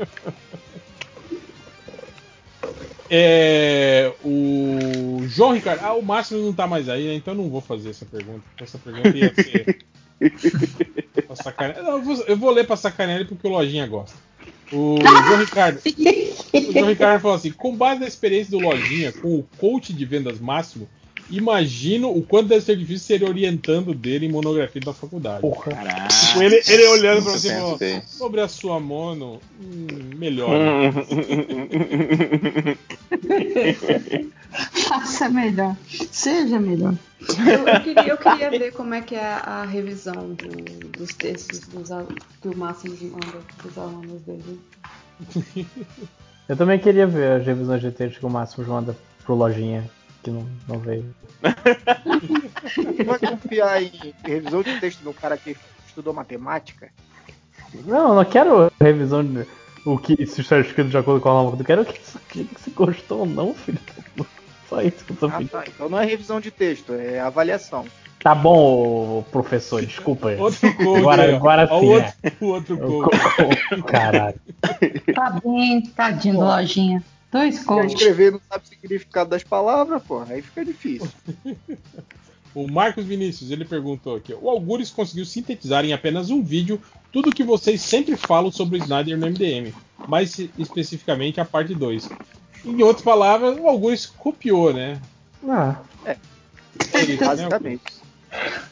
É, 3.09 4.13
o 4.23 5.21
João 5.27 5.53
Ricardo. 5.53 5.81
Ah, 5.83 5.93
o 5.93 6.01
Máximo 6.01 6.41
não 6.41 6.53
tá 6.53 6.67
mais 6.67 6.89
aí, 6.89 7.07
né? 7.07 7.13
então 7.15 7.33
eu 7.33 7.41
não 7.41 7.49
vou 7.49 7.61
fazer 7.61 7.89
essa 7.89 8.05
pergunta. 8.05 8.43
Essa 8.59 8.77
pergunta 8.77 9.17
ia 9.17 9.33
ser. 9.33 9.85
pra 11.25 11.35
sacanear. 11.35 11.83
Não, 11.83 11.91
eu, 11.93 12.01
vou, 12.01 12.15
eu 12.25 12.37
vou 12.37 12.51
ler 12.51 12.65
pra 12.65 12.75
sacanear 12.75 13.19
ele 13.19 13.29
porque 13.29 13.47
o 13.47 13.51
Lojinha 13.51 13.87
gosta. 13.87 14.17
O 14.71 14.97
João 15.01 15.39
Ricardo. 15.39 15.81
O 16.53 16.71
João 16.71 16.89
Ricardo 16.89 17.21
falou 17.21 17.37
assim: 17.37 17.51
com 17.51 17.75
base 17.75 17.99
na 17.99 18.07
experiência 18.07 18.51
do 18.51 18.59
Lojinha 18.59 19.11
com 19.11 19.35
o 19.35 19.47
coach 19.57 19.93
de 19.93 20.05
vendas 20.05 20.39
máximo, 20.39 20.87
imagino 21.29 22.09
o 22.15 22.21
quanto 22.21 22.47
deve 22.49 22.61
ser 22.63 22.75
difícil 22.77 23.19
ser 23.19 23.23
orientando 23.27 23.93
dele 23.93 24.25
em 24.25 24.31
monografia 24.31 24.81
da 24.81 24.93
faculdade. 24.93 25.41
Porra. 25.41 25.71
Caraca. 25.71 26.07
Ele, 26.43 26.61
ele 26.67 26.87
olhando 26.87 27.21
pra 27.23 27.31
Nunca 27.33 27.39
você 27.39 27.53
falou: 27.55 27.77
pensei. 27.77 28.01
sobre 28.07 28.41
a 28.41 28.47
sua 28.47 28.79
mono, 28.79 29.39
hum, 29.61 29.87
melhor. 30.17 30.49
Faça 34.87 35.29
melhor. 35.29 35.75
Seja 36.11 36.59
melhor. 36.59 36.95
Eu, 37.21 37.67
eu 37.67 37.81
queria, 37.81 38.07
eu 38.07 38.17
queria 38.17 38.49
ver 38.49 38.71
como 38.73 38.93
é 38.93 39.01
que 39.01 39.15
é 39.15 39.25
a 39.25 39.65
revisão 39.65 40.33
do- 40.33 40.87
dos 40.97 41.13
textos 41.13 41.59
dos, 41.61 41.89
que 42.41 42.47
o 42.47 42.57
Máximo 42.57 42.95
manda 43.11 43.39
dos 43.63 43.77
alunos 43.77 44.21
dele. 44.21 44.59
Eu 46.47 46.55
também 46.55 46.79
queria 46.79 47.05
ver 47.05 47.41
as 47.41 47.45
revisões 47.45 47.81
de 47.81 47.91
texto 47.91 48.19
que 48.19 48.25
o 48.25 48.29
Máximo 48.29 48.65
manda 48.67 48.95
pro 49.25 49.35
Lojinha, 49.35 49.83
que 50.27 50.31
não, 50.31 50.45
não 50.67 50.79
veio. 50.79 51.15
Você 52.75 53.03
vai 53.03 53.19
confiar 53.19 53.81
em 53.81 54.13
revisão 54.25 54.61
de 54.61 54.77
texto 54.79 54.99
de 55.01 55.07
um 55.07 55.13
cara 55.13 55.37
que 55.37 55.55
estudou 55.87 56.13
matemática? 56.13 56.89
Não, 57.85 58.09
eu 58.09 58.15
não 58.15 58.25
quero 58.25 58.71
revisão 58.79 59.23
de 59.23 59.45
o 59.85 59.97
que 59.97 60.25
se 60.25 60.41
está 60.41 60.59
escrito 60.59 60.89
de 60.89 60.97
acordo 60.97 61.21
com 61.21 61.29
a 61.29 61.33
norma. 61.33 61.57
Eu 61.57 61.65
quero 61.65 61.85
que 61.85 62.45
se 62.59 62.69
gostou 62.71 63.19
ou 63.19 63.25
não, 63.25 63.53
filho. 63.53 63.79
Só 64.67 64.81
isso 64.81 65.05
que 65.05 65.11
eu 65.13 65.15
tô 65.17 65.27
Ah, 65.27 65.31
pedindo. 65.31 65.49
tá. 65.49 65.63
Então 65.65 65.87
não 65.87 65.99
é 65.99 66.05
revisão 66.05 66.41
de 66.41 66.51
texto, 66.51 66.93
é 66.93 67.21
avaliação. 67.21 67.85
Tá 68.19 68.35
bom, 68.35 69.23
professor, 69.31 69.85
desculpa. 69.85 70.31
Outro 70.31 70.73
coach. 70.75 70.99
Agora, 70.99 71.35
agora 71.35 71.67
sim, 71.67 71.73
o 71.73 71.99
é. 71.99 72.13
outro, 72.41 72.43
outro 72.43 72.77
coach. 73.37 73.83
Caralho. 73.87 74.35
Tá 75.15 75.39
bem, 75.41 75.81
tadinho 75.95 76.39
lojinha. 76.41 77.01
Dois 77.31 77.59
Quer 77.59 77.65
coach. 77.65 77.93
escrever 77.93 78.31
não 78.31 78.41
sabe 78.49 78.63
o 78.65 78.67
significado 78.69 79.29
das 79.29 79.43
palavras, 79.43 80.01
porra, 80.03 80.33
aí 80.33 80.41
fica 80.41 80.63
difícil. 80.65 81.09
O 82.55 82.67
Marcos 82.67 83.05
Vinícius, 83.05 83.51
ele 83.51 83.63
perguntou 83.65 84.15
aqui: 84.15 84.33
o 84.33 84.49
Algures 84.49 84.89
conseguiu 84.89 85.25
sintetizar 85.27 85.85
em 85.85 85.93
apenas 85.93 86.31
um 86.31 86.41
vídeo 86.41 86.81
tudo 87.11 87.29
o 87.29 87.31
que 87.31 87.43
vocês 87.43 87.79
sempre 87.81 88.15
falam 88.15 88.51
sobre 88.51 88.79
o 88.79 88.81
Snyder 88.81 89.15
no 89.15 89.27
MDM, 89.27 89.71
mais 90.07 90.39
especificamente 90.57 91.39
a 91.39 91.45
parte 91.45 91.75
2. 91.75 92.09
Em 92.65 92.81
outras 92.81 93.03
palavras, 93.03 93.59
o 93.59 93.67
Algures 93.67 94.07
copiou, 94.07 94.73
né? 94.73 94.99
Ah, 95.47 95.75
É 96.03 96.17
isso, 96.79 97.07
né, 97.07 97.17
Basicamente. 97.27 97.83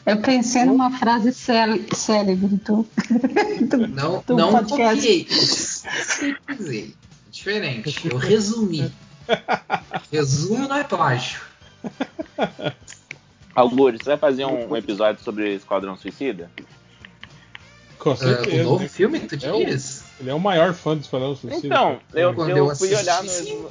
Eu 0.04 0.16
pensei 0.20 0.64
numa 0.64 0.90
frase 0.98 1.32
céle- 1.32 1.86
célebre 1.94 2.56
do, 2.56 2.84
do, 3.70 3.86
Não, 3.86 4.24
do 4.26 4.36
não 4.36 4.50
podcast. 4.50 4.96
copiei. 4.96 5.26
Sintetizei. 5.30 6.94
Diferente. 7.46 8.00
Eu 8.10 8.16
resumi. 8.16 8.92
Resumo 10.10 10.66
não 10.68 10.76
é 10.76 10.82
plágio. 10.84 11.40
Algures, 13.54 14.00
você 14.02 14.10
vai 14.10 14.16
fazer 14.18 14.44
um, 14.44 14.76
episódio 14.76 15.22
sobre 15.22 15.54
Esquadrão 15.54 15.96
Suicida? 15.96 16.50
Com 17.98 18.10
Ah, 18.10 18.16
certeza. 18.16 18.60
o 18.62 18.64
novo 18.64 18.82
né? 18.82 18.88
filme 18.88 19.20
que 19.20 19.36
tu 19.36 19.46
É 19.46 19.52
o- 19.52 19.64
diz? 19.64 20.04
Ele 20.20 20.30
é 20.30 20.34
o 20.34 20.40
maior 20.40 20.74
fã 20.74 20.94
do 20.96 21.00
Esquadrão 21.02 21.34
Suicida. 21.36 21.66
Então, 21.66 22.00
eu, 22.12 22.32
eu 22.34 22.56
eu 22.68 22.76
fui 22.76 22.94
olhar 22.94 23.22
no, 23.22 23.28
sim. 23.30 23.66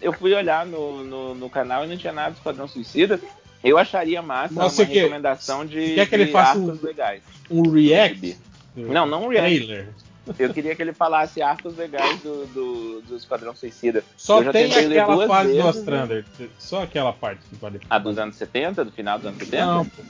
eu 0.00 0.12
fui 0.12 0.34
olhar 0.34 0.64
no, 0.66 1.04
no, 1.04 1.34
no 1.34 1.50
canal 1.50 1.84
e 1.84 1.88
não 1.88 1.96
tinha 1.96 2.12
nada 2.12 2.30
do 2.30 2.36
Esquadrão 2.38 2.66
Suicida. 2.66 3.20
Eu 3.62 3.78
acharia 3.78 4.20
massa 4.22 4.54
Mas 4.54 4.72
você 4.72 4.82
uma 4.82 4.88
quer- 4.88 5.00
recomendação 5.02 5.64
de, 5.66 5.94
quer 5.94 6.08
que 6.08 6.14
ele 6.16 6.24
de 6.26 6.32
faça 6.32 6.58
um- 6.58 6.78
legais. 6.82 7.22
Um 7.50 7.70
react? 7.70 8.36
Não, 8.74 9.06
não 9.06 9.24
um 9.26 9.28
react. 9.28 9.58
Trailer. 9.66 9.88
Eu 10.38 10.54
queria 10.54 10.74
que 10.76 10.82
ele 10.82 10.92
falasse 10.92 11.42
arcos 11.42 11.76
legais 11.76 12.20
do, 12.20 12.46
do, 12.46 13.00
do 13.02 13.16
Esquadrão 13.16 13.54
Suicida. 13.56 14.04
Só 14.16 14.42
tem 14.52 14.72
aquela 14.72 15.14
duas 15.16 15.28
fase 15.28 15.48
do 15.50 15.54
vezes, 15.56 15.76
Ostrander. 15.76 16.24
Só 16.58 16.82
aquela 16.82 17.12
parte 17.12 17.40
que 17.48 17.56
vale. 17.56 17.80
A 17.90 17.98
dos 17.98 18.18
anos 18.18 18.36
70, 18.36 18.84
do 18.84 18.92
final 18.92 19.18
dos 19.18 19.26
anos 19.26 19.38
70? 19.38 19.66
Não, 19.66 19.84
pô. 19.84 20.02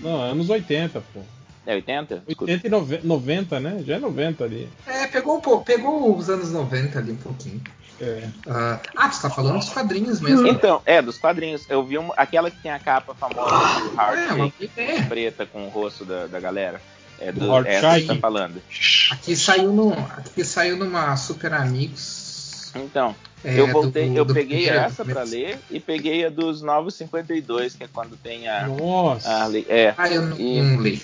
Não, 0.00 0.20
anos 0.20 0.48
80, 0.48 1.02
pô. 1.12 1.20
É 1.66 1.74
80? 1.74 2.22
Desculpa. 2.26 2.52
80 2.52 2.66
e 2.66 2.70
nove- 2.70 3.00
90, 3.04 3.60
né? 3.60 3.82
Já 3.84 3.96
é 3.96 3.98
90 3.98 4.44
ali. 4.44 4.68
É, 4.86 5.06
pegou 5.08 5.36
um 5.36 5.40
pouco, 5.40 5.64
pegou 5.64 6.16
os 6.16 6.30
anos 6.30 6.50
90 6.50 6.98
ali 6.98 7.12
um 7.12 7.16
pouquinho. 7.16 7.60
É. 8.00 8.28
Ah, 8.48 8.80
ah, 8.96 9.10
você 9.10 9.22
tá 9.22 9.28
falando 9.28 9.58
dos 9.58 9.68
quadrinhos 9.70 10.20
mesmo. 10.20 10.46
Então, 10.46 10.80
é, 10.86 11.02
dos 11.02 11.18
quadrinhos. 11.18 11.68
Eu 11.68 11.84
vi 11.84 11.98
uma, 11.98 12.14
aquela 12.16 12.48
que 12.48 12.62
tem 12.62 12.70
a 12.70 12.78
capa 12.78 13.12
famosa 13.12 13.80
do 13.80 13.90
Howard 14.00 14.22
É, 14.22 14.32
uma 14.34 14.52
Shake, 14.56 15.02
preta 15.08 15.44
com 15.44 15.66
o 15.66 15.68
rosto 15.68 16.04
da, 16.04 16.26
da 16.28 16.38
galera. 16.38 16.80
É 17.20 17.32
do, 17.32 17.40
Do 17.40 17.46
Howard 17.46 17.68
essa 17.68 18.00
que 18.00 18.06
tá 18.06 18.14
falando. 18.16 18.62
Aqui 19.10 19.34
saiu, 19.36 19.72
no, 19.72 19.92
aqui 19.92 20.44
saiu 20.44 20.76
numa 20.76 21.16
Super 21.16 21.52
Amigos. 21.52 22.70
Então, 22.76 23.14
É, 23.44 23.58
eu 23.58 23.66
voltei, 23.68 24.08
do- 24.10 24.16
eu 24.18 24.24
do 24.24 24.34
peguei 24.34 24.62
primeiro- 24.64 24.84
essa 24.86 25.04
pra 25.04 25.22
ler 25.24 25.58
e 25.70 25.80
peguei 25.80 26.24
a 26.26 26.28
dos 26.30 26.62
Novos 26.62 26.94
52, 26.94 27.74
que 27.74 27.84
é 27.84 27.88
quando 27.92 28.16
tem 28.16 28.48
a. 28.48 28.68
Nossa. 28.68 29.28
a 29.46 29.58
é. 29.68 29.94
Ah, 29.96 30.08
eu 30.08 30.22
não, 30.22 30.38
E- 30.38 30.60
não 30.62 30.80
li. 30.80 31.02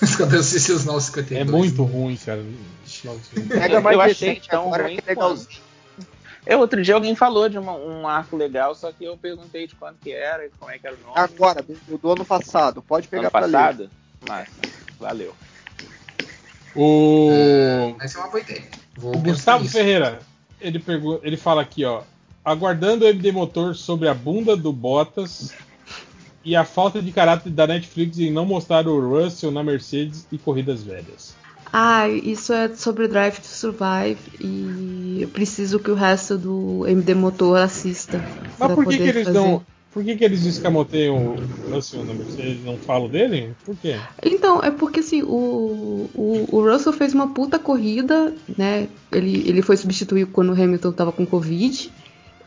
Quando 0.16 0.34
eu 0.34 0.40
assisti 0.40 0.70
os 0.70 0.84
952. 0.84 1.40
É 1.40 1.44
muito 1.50 1.82
ruim, 1.82 2.16
cara. 2.16 2.40
eu, 3.74 3.82
mais 3.82 3.96
eu 3.96 4.00
achei 4.00 4.28
recente 4.28 4.48
tão 4.48 4.66
agora 4.66 4.84
ruim 4.84 4.96
que 4.96 5.02
é 5.02 5.10
legalzinho. 5.10 5.46
quanto. 5.48 5.68
É, 6.46 6.56
outro 6.56 6.80
dia 6.82 6.94
alguém 6.94 7.14
falou 7.16 7.48
de 7.48 7.58
uma- 7.58 7.74
um 7.74 8.06
arco 8.06 8.36
legal, 8.36 8.74
só 8.74 8.92
que 8.92 9.04
eu 9.04 9.16
perguntei 9.16 9.66
de 9.66 9.74
quanto 9.74 9.96
que 10.02 10.12
era 10.12 10.46
e 10.46 10.50
como 10.58 10.70
é 10.70 10.78
que 10.78 10.86
era 10.86 10.94
o 10.96 11.00
nome. 11.00 11.12
Agora, 11.16 11.62
do, 11.62 11.98
do 11.98 12.12
ano 12.12 12.24
passado. 12.24 12.80
Pode 12.80 13.08
pegar 13.08 13.22
ano 13.22 13.30
pra 13.30 13.40
ler. 13.46 13.52
passado? 13.52 13.90
Massa. 14.26 14.50
Valeu. 14.98 15.34
O, 16.74 17.94
Essa 18.00 18.18
é 18.18 18.20
uma 18.22 18.30
boa 18.30 18.40
ideia. 18.40 18.62
Vou 18.96 19.16
o 19.16 19.18
Gustavo 19.20 19.62
nisso. 19.62 19.76
Ferreira, 19.76 20.20
ele, 20.60 20.78
pergu- 20.78 21.20
ele 21.22 21.36
fala 21.36 21.62
aqui, 21.62 21.84
ó. 21.84 22.02
Aguardando 22.44 23.04
o 23.04 23.08
MD 23.08 23.32
Motor 23.32 23.74
sobre 23.74 24.08
a 24.08 24.14
bunda 24.14 24.56
do 24.56 24.72
Bottas 24.72 25.52
e 26.44 26.54
a 26.56 26.64
falta 26.64 27.02
de 27.02 27.12
caráter 27.12 27.50
da 27.50 27.66
Netflix 27.66 28.18
em 28.18 28.30
não 28.32 28.46
mostrar 28.46 28.86
o 28.86 29.00
Russell 29.08 29.50
na 29.50 29.62
Mercedes 29.62 30.26
e 30.32 30.38
corridas 30.38 30.82
velhas. 30.82 31.34
Ah, 31.70 32.08
isso 32.08 32.52
é 32.52 32.74
sobre 32.74 33.06
Drive 33.08 33.38
to 33.40 33.46
Survive 33.46 34.18
e 34.40 35.18
eu 35.20 35.28
preciso 35.28 35.78
que 35.78 35.90
o 35.90 35.94
resto 35.94 36.38
do 36.38 36.86
MD 36.86 37.14
Motor 37.14 37.58
assista. 37.58 38.24
Mas 38.58 38.72
por 38.74 38.84
que, 38.86 38.96
poder 38.96 38.96
que 38.98 39.02
eles 39.18 39.24
fazer. 39.26 39.38
não. 39.38 39.62
Por 39.92 40.04
que, 40.04 40.16
que 40.16 40.24
eles 40.24 40.44
escamoteiam 40.44 41.16
o 41.16 41.74
Russell 41.74 42.04
na 42.04 42.12
Mercedes 42.12 42.60
e 42.62 42.66
não 42.66 42.76
falam 42.76 43.08
dele? 43.08 43.54
Por 43.64 43.74
quê? 43.76 43.96
Então, 44.22 44.62
é 44.62 44.70
porque 44.70 45.00
assim, 45.00 45.22
o, 45.22 46.10
o, 46.14 46.48
o 46.52 46.70
Russell 46.70 46.92
fez 46.92 47.14
uma 47.14 47.28
puta 47.28 47.58
corrida, 47.58 48.34
né? 48.56 48.86
Ele, 49.10 49.48
ele 49.48 49.62
foi 49.62 49.76
substituído 49.76 50.30
quando 50.30 50.50
o 50.50 50.62
Hamilton 50.62 50.92
tava 50.92 51.10
com 51.10 51.24
Covid. 51.24 51.90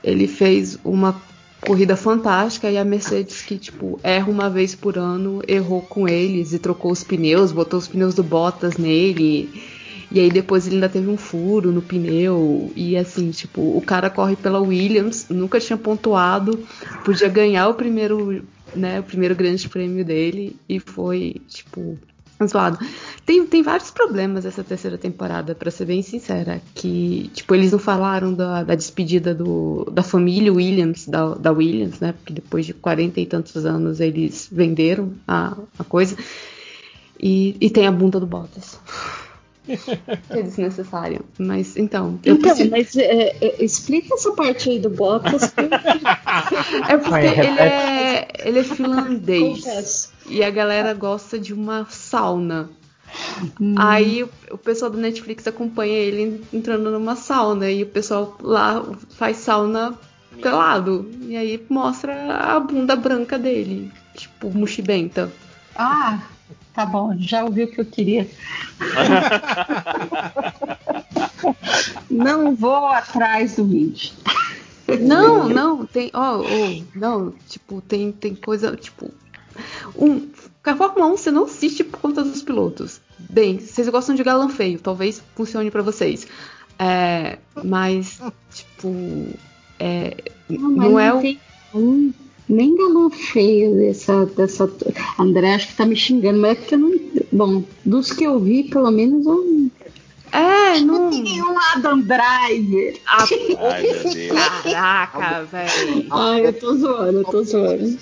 Ele 0.04 0.28
fez 0.28 0.78
uma 0.84 1.20
corrida 1.62 1.96
fantástica 1.96 2.70
e 2.70 2.78
a 2.78 2.86
Mercedes, 2.86 3.42
que, 3.42 3.58
tipo, 3.58 4.00
erra 4.04 4.30
uma 4.30 4.50
vez 4.50 4.74
por 4.76 4.98
ano, 4.98 5.42
errou 5.48 5.82
com 5.82 6.08
eles 6.08 6.54
e 6.54 6.60
trocou 6.60 6.92
os 6.92 7.04
pneus, 7.04 7.52
botou 7.52 7.80
os 7.80 7.88
pneus 7.88 8.14
do 8.14 8.24
Bottas 8.24 8.78
nele. 8.78 9.50
E 10.12 10.20
aí 10.20 10.30
depois 10.30 10.68
ele 10.68 10.76
ainda 10.76 10.90
teve 10.90 11.10
um 11.10 11.18
furo 11.18 11.72
no 11.72 11.82
pneu. 11.82 12.72
E 12.76 12.98
assim, 12.98 13.32
tipo, 13.32 13.62
o 13.62 13.82
cara 13.82 14.10
corre 14.10 14.36
pela 14.36 14.60
Williams, 14.60 15.28
nunca 15.30 15.60
tinha 15.60 15.78
pontuado, 15.78 16.60
podia 17.06 17.30
ganhar 17.30 17.70
o 17.70 17.74
primeiro, 17.74 18.44
né, 18.76 19.00
o 19.00 19.04
primeiro 19.04 19.34
grande 19.36 19.70
prêmio 19.70 20.04
dele 20.04 20.58
e 20.68 20.80
foi, 20.80 21.42
tipo, 21.48 21.98
zoado. 22.46 22.78
Tem, 23.26 23.46
tem 23.46 23.64
vários 23.64 23.92
problemas 23.92 24.46
essa 24.46 24.64
terceira 24.64 24.98
temporada, 24.98 25.56
pra 25.56 25.72
ser 25.72 25.86
bem 25.86 26.02
sincera. 26.02 26.62
Que, 26.76 27.30
tipo, 27.34 27.56
eles 27.56 27.72
não 27.72 27.80
falaram 27.80 28.34
da, 28.34 28.64
da 28.64 28.76
despedida 28.76 29.34
do, 29.34 29.90
da 29.92 30.04
família 30.04 30.52
Williams, 30.52 31.08
da, 31.08 31.36
da 31.36 31.52
Williams, 31.52 32.00
né? 32.00 32.14
Porque 32.14 32.34
depois 32.34 32.66
de 32.66 32.74
40 32.74 33.20
e 33.20 33.26
tantos 33.26 33.66
anos 33.66 34.00
eles 34.00 34.50
venderam 34.52 35.14
a, 35.28 35.56
a 35.78 35.84
coisa. 35.84 36.18
E, 37.20 37.56
e 37.62 37.70
tem 37.70 37.88
a 37.88 37.92
bunda 37.92 38.20
do 38.20 38.26
Bottas. 38.26 38.80
É 40.30 40.42
desnecessário. 40.42 41.24
Mas 41.38 41.78
então. 41.78 42.20
eu 42.26 42.36
Então, 42.36 42.50
preciso- 42.50 42.70
mas 42.72 42.96
é, 42.96 43.36
é, 43.42 43.64
explica 43.64 44.14
essa 44.16 44.32
parte 44.32 44.70
aí 44.70 44.80
do 44.80 44.90
Bottas. 44.90 45.54
É 46.90 46.98
porque 46.98 47.26
ele 47.26 47.60
é, 47.60 48.28
ele 48.46 48.60
é 48.60 48.64
finlandês. 48.64 49.60
Confesso. 49.64 50.12
E 50.28 50.44
a 50.44 50.50
galera 50.50 50.94
gosta 50.94 51.38
de 51.40 51.54
uma 51.54 51.86
sauna. 51.90 52.70
Aí 53.78 54.24
o, 54.24 54.30
o 54.52 54.58
pessoal 54.58 54.90
do 54.90 54.98
Netflix 54.98 55.46
acompanha 55.48 55.94
ele 55.98 56.44
entrando 56.54 56.90
numa 56.92 57.16
sauna. 57.16 57.70
E 57.70 57.84
o 57.84 57.88
pessoal 57.88 58.38
lá 58.42 58.84
faz 59.12 59.38
sauna 59.38 59.94
pelado. 60.42 61.10
E 61.28 61.36
aí 61.36 61.64
mostra 61.70 62.14
a 62.36 62.60
bunda 62.60 62.96
branca 62.96 63.38
dele. 63.38 63.92
Tipo, 64.16 64.50
mochibenta. 64.52 65.32
Ah, 65.76 66.20
tá 66.74 66.86
bom, 66.86 67.16
já 67.18 67.44
ouvi 67.44 67.64
o 67.64 67.68
que 67.72 67.82
eu 67.82 67.86
queria. 67.86 68.28
Não 72.10 72.56
vou 72.56 72.88
atrás 72.88 73.56
do 73.56 73.66
vídeo. 73.66 74.12
Não, 75.00 75.48
não, 75.48 75.86
tem. 75.86 76.12
Ó, 76.14 76.40
ó, 76.42 76.84
não, 76.96 77.34
tipo, 77.48 77.82
tem, 77.82 78.12
tem 78.12 78.36
coisa. 78.36 78.76
Tipo. 78.76 79.10
Um, 79.98 80.28
a 80.64 80.76
Fórmula 80.76 81.08
1 81.08 81.18
você 81.18 81.32
não 81.32 81.46
assiste 81.46 81.84
por 81.84 82.00
conta 82.00 82.24
dos 82.24 82.42
pilotos. 82.42 83.00
Bem, 83.18 83.60
vocês 83.60 83.88
gostam 83.90 84.16
de 84.16 84.24
galã 84.24 84.50
feio, 84.50 84.80
talvez 84.80 85.22
funcione 85.36 85.72
pra 85.72 85.82
vocês. 85.82 86.28
É, 86.78 87.38
mas, 87.64 88.20
tipo. 88.54 88.90
É, 89.80 90.18
Não, 90.50 90.70
não, 90.70 90.92
mas 90.92 91.06
é 91.06 91.10
não 91.10 91.18
o. 91.18 91.22
tem 91.22 91.40
nem 92.52 92.76
galão 92.76 93.10
feio 93.10 93.76
dessa, 93.78 94.26
dessa. 94.26 94.72
André 95.18 95.56
acho 95.56 95.70
que 95.70 95.76
tá 95.76 95.86
me 95.86 95.96
xingando, 95.96 96.40
mas 96.40 96.52
é 96.52 96.56
porque 96.56 96.76
eu 96.76 96.80
não. 96.80 96.92
Bom, 97.32 97.64
dos 97.86 98.12
que 98.12 98.24
eu 98.26 98.40
vi, 98.40 98.64
pelo 98.66 98.92
menos 98.92 99.26
eu. 99.26 99.72
É, 100.32 100.80
não. 100.80 101.10
Tem 101.10 101.42
um 101.42 101.60
Adam 101.74 102.02
Driver. 102.02 103.00
Ah, 103.08 103.26
Ai, 103.72 103.82
meu 103.84 104.14
Deus. 104.14 104.40
Caraca, 104.64 105.44
velho. 105.46 106.08
Ai, 106.12 106.46
eu 106.48 106.54
tô 106.54 106.76
zoando, 106.76 107.20
eu 107.20 107.24
tô 107.24 107.44
zoando. 107.44 108.00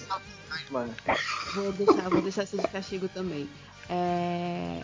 Vou 1.56 1.72
deixar, 1.74 2.10
vou 2.10 2.22
deixar 2.22 2.44
essa 2.44 2.58
de 2.58 2.68
castigo 2.68 3.08
também. 3.10 3.50
É, 3.90 4.82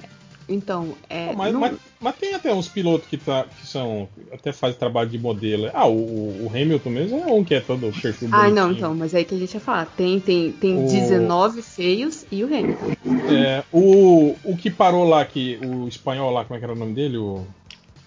então, 0.48 0.93
é. 1.09 1.33
Mas, 1.33 1.53
não- 1.53 1.59
mas- 1.59 1.75
mas 1.99 2.15
tem 2.17 2.33
até 2.35 2.53
uns 2.53 2.67
pilotos 2.67 3.07
que, 3.07 3.17
tá, 3.17 3.45
que 3.45 3.65
são. 3.65 4.07
Até 4.32 4.51
fazem 4.53 4.77
trabalho 4.77 5.09
de 5.09 5.17
modelo. 5.17 5.69
Ah, 5.74 5.88
o, 5.88 6.45
o 6.45 6.49
Hamilton 6.53 6.90
mesmo 6.90 7.19
é 7.19 7.25
um 7.32 7.43
que 7.43 7.56
é 7.56 7.59
todo 7.61 7.91
perfil 8.01 8.30
Ah, 8.32 8.49
não, 8.49 8.72
então, 8.72 8.93
mas 8.93 9.15
aí 9.15 9.25
que 9.25 9.33
a 9.35 9.38
gente 9.38 9.53
ia 9.53 9.59
falar. 9.59 9.85
Tem, 9.98 10.19
tem, 10.19 10.51
tem 10.51 10.83
O- 10.83 10.88
19 10.88 11.61
feios 11.61 12.25
e 12.32 12.43
o 12.43 12.48
Hamilton. 12.48 12.91
É, 13.30 13.64
o, 13.72 14.35
o 14.43 14.56
que 14.57 14.69
parou 14.69 15.03
lá, 15.03 15.25
que, 15.25 15.59
o 15.65 15.88
espanhol 15.88 16.32
lá, 16.32 16.43
como 16.45 16.56
é 16.56 16.59
que 16.59 16.65
era 16.65 16.74
o 16.74 16.77
nome 16.77 16.93
dele? 16.93 17.17
O, 17.17 17.45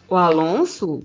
O 0.08 0.14
Alonso? 0.16 1.02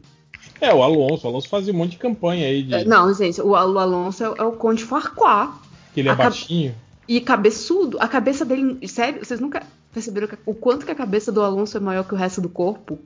é, 0.62 0.74
o 0.74 0.82
Alonso. 0.84 1.26
O 1.26 1.30
Alonso 1.30 1.50
fazia 1.50 1.74
um 1.74 1.78
monte 1.78 1.92
de 1.92 1.98
campanha 1.98 2.48
aí 2.48 2.64
de 2.64 2.74
É, 2.76 2.84
Não, 2.86 3.14
gente, 3.14 3.42
o, 3.42 3.48
o 3.50 3.56
Alonso 3.56 4.24
é, 4.24 4.30
o- 4.30 4.36
é 4.38 4.44
o 4.44 4.52
Conde 4.54 4.84
Farquaad. 4.84 5.52
que 5.94 6.00
ele 6.02 6.10
é 6.10 6.12
a 6.12 6.16
baixinho. 6.16 6.76
E 7.08 7.20
cabeçudo. 7.20 7.98
A 8.00 8.08
cabeça 8.08 8.46
dele. 8.46 8.88
Sério, 8.88 9.24
vocês 9.26 9.40
nunca 9.40 9.62
perceberam 9.94 10.28
que- 10.28 10.38
o 10.46 10.54
quanto 10.54 10.86
que 10.86 10.92
a 10.92 10.96
cabeça 10.96 11.32
do 11.32 11.42
Alonso 11.42 11.78
é 11.78 11.80
maior 11.80 12.04
que 12.04 12.14
o 12.14 12.18
resto 12.18 12.42
do 12.42 12.50
corpo? 12.50 13.00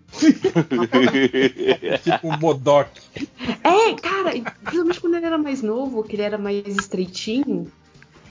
tipo 2.04 2.28
um 2.28 2.38
Bodoc. 2.38 2.88
É, 3.64 3.94
cara, 4.02 4.32
principalmente 4.64 5.00
quando 5.02 5.16
ele 5.16 5.26
era 5.26 5.38
mais 5.38 5.62
novo, 5.62 6.04
que 6.04 6.16
ele 6.16 6.24
era 6.24 6.38
mais 6.38 6.66
estreitinho. 6.68 7.68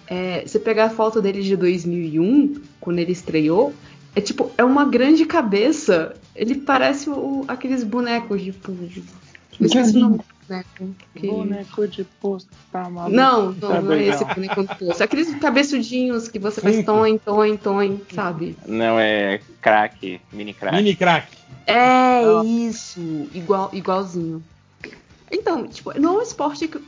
é, 0.09 0.47
você 0.47 0.60
pegar 0.60 0.85
a 0.85 0.91
foto 0.91 1.20
dele 1.20 1.43
de 1.43 1.57
2001, 1.57 2.60
quando 2.81 3.01
ele 3.01 3.10
estreou, 3.10 3.75
é 4.15 4.20
tipo, 4.20 4.52
é 4.57 4.62
uma 4.62 4.85
grande 4.85 5.26
cabeça. 5.26 6.15
Ele 6.35 6.55
parece 6.55 7.10
o- 7.10 7.44
aqueles 7.49 7.83
bonecos, 7.83 8.41
tipo. 8.41 8.70
Eu 8.70 9.67
esqueci 9.67 9.97
o 9.97 10.01
nome 10.01 10.20
boneco. 10.49 10.94
que- 11.15 11.26
Boneco 11.28 11.89
de 11.89 12.05
posto, 12.05 12.50
tá 12.73 12.89
maluco. 12.89 13.15
Não, 13.16 13.55
Tá 13.55 13.68
não, 13.68 13.83
não 13.83 13.92
é 13.92 14.05
esse 14.07 14.25
não. 14.25 14.34
boneco 14.34 14.62
do 14.62 14.76
poço. 14.76 15.02
Aqueles 15.02 15.34
cabeçudinhos 15.36 16.28
que 16.28 16.39
você 16.39 16.60
faz 16.60 16.84
toin, 16.84 17.18
toin, 17.18 17.57
toin, 17.57 18.00
sabe? 18.15 18.57
Não, 18.66 18.99
é 18.99 19.41
crack, 19.60 20.20
mini 20.33 20.52
crack. 20.55 20.76
Mini 20.76 20.94
crack. 20.94 21.28
É 21.66 22.20
isso, 22.44 23.00
igual, 23.34 23.70
igualzinho. 23.73 24.42
Então, 25.31 25.66
tipo, 25.66 25.99
não 25.99 26.15
é 26.15 26.18
um 26.18 26.23
esporte 26.23 26.68
que- 26.68 26.81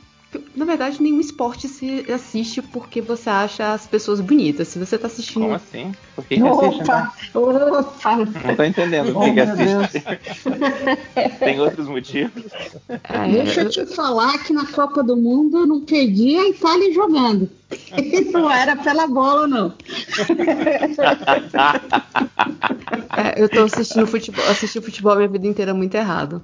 na 0.55 0.65
verdade, 0.67 1.03
nenhum 1.03 1.21
esporte 1.21 1.67
se 1.69 2.05
assiste 2.13 2.61
porque 2.61 3.01
você 3.01 3.31
acha 3.31 3.73
as 3.73 3.87
pessoas 3.87 4.21
bonitas. 4.21 4.69
Se 4.69 4.79
você 4.79 4.99
tá 4.99 5.07
assistindo. 5.07 5.43
Como 5.45 5.55
assim? 5.55 5.93
Por 6.15 6.25
que, 6.27 6.37
que 6.37 6.43
assiste? 6.47 6.83
Opa, 6.83 7.13
opa. 7.35 8.17
Não 8.45 8.55
tô 8.57 8.63
entendendo 8.65 9.11
Oh, 9.11 9.21
por 9.21 9.25
que, 9.25 9.33
Deus. 9.33 9.49
assiste. 9.85 10.05
Tem 11.41 11.59
outros 11.61 11.89
motivos? 11.89 12.45
É, 12.89 13.29
Deixa 13.43 13.63
eu 13.63 13.71
te 13.71 13.87
falar 13.87 14.37
que 14.45 14.53
na 14.53 14.67
Copa 14.67 15.03
do 15.03 15.17
Mundo 15.17 15.59
eu 15.59 15.67
não 15.67 15.81
perdi 15.81 16.37
a 16.37 16.49
Itália 16.49 16.93
jogando. 16.93 17.49
Não 18.33 18.51
era 18.51 18.75
pela 18.77 19.07
bola, 19.07 19.47
não. 19.47 19.75
é, 23.17 23.43
eu 23.43 23.47
tô 23.49 23.61
assistindo 23.65 24.07
futebol, 24.07 24.43
assisti 24.47 24.81
futebol 24.81 25.13
a 25.13 25.17
minha 25.17 25.29
vida 25.29 25.47
inteira 25.47 25.75
muito 25.75 25.95
errado. 25.95 26.43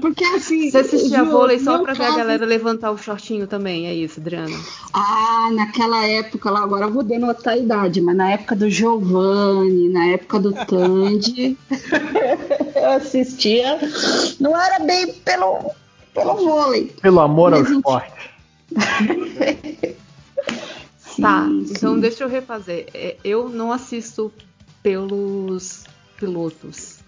Porque 0.00 0.22
assim, 0.24 0.70
Você 0.70 0.78
assistia 0.78 1.24
Ju, 1.24 1.30
vôlei 1.30 1.58
só 1.58 1.78
pra 1.82 1.92
ver 1.94 2.02
a 2.02 2.06
caso- 2.06 2.18
galera 2.18 2.46
levantar 2.46 2.92
o 2.92 2.96
shortinho 2.98 3.46
também, 3.48 3.86
é 3.88 3.94
isso, 3.94 4.20
Adriana? 4.20 4.56
Ah, 4.92 5.50
naquela 5.52 6.06
época 6.06 6.48
lá, 6.50 6.60
agora 6.62 6.86
eu 6.86 6.92
vou 6.92 7.02
denotar 7.02 7.54
a 7.54 7.56
idade, 7.56 8.00
mas 8.00 8.16
na 8.16 8.30
época 8.30 8.54
do 8.54 8.70
Giovanni, 8.70 9.88
na 9.88 10.06
época 10.06 10.38
do 10.38 10.52
Tandy, 10.52 11.58
eu 12.76 12.90
assistia. 12.92 13.78
Não 14.38 14.56
era 14.58 14.78
bem 14.84 15.12
pelo, 15.12 15.72
pelo 16.14 16.36
vôlei. 16.36 16.92
Pelo 17.02 17.20
amor 17.20 17.52
ao 17.52 17.62
esporte. 17.62 18.30
tá, 21.20 21.46
Sim, 21.48 21.64
então 21.68 21.94
sim. 21.94 22.00
deixa 22.00 22.22
eu 22.24 22.28
refazer. 22.28 22.86
É, 22.94 23.16
Eu 23.24 23.48
não 23.48 23.72
assisto 23.72 24.32
pelos 24.84 25.84
pilotos. 26.16 26.99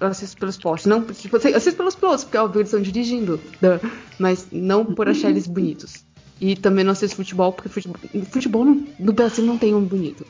Eu 0.00 0.06
assisto 0.06 0.36
pelo 0.38 0.50
esporte. 0.50 0.88
Não, 0.88 1.02
tipo, 1.04 1.36
assim, 1.36 1.50
eu 1.50 1.56
assisto 1.58 1.76
pelos 1.76 1.94
pilotos, 1.94 2.24
porque 2.24 2.38
óbvio 2.38 2.60
eles 2.60 2.68
estão 2.70 2.80
dirigindo. 2.82 3.38
duh, 3.60 3.78
Mas 4.18 4.46
não 4.50 4.84
por 4.84 5.08
achar 5.08 5.28
eles 5.30 5.46
bonitos. 5.46 6.04
E 6.40 6.56
também 6.56 6.82
não 6.84 6.92
assisto 6.92 7.16
futebol, 7.16 7.52
porque 7.52 7.68
futebol, 7.68 7.96
futebol 8.30 8.64
não- 8.64 8.86
no 8.98 9.12
Brasil 9.12 9.44
não 9.44 9.58
tem 9.58 9.74
um 9.74 9.84
bonito. 9.84 10.26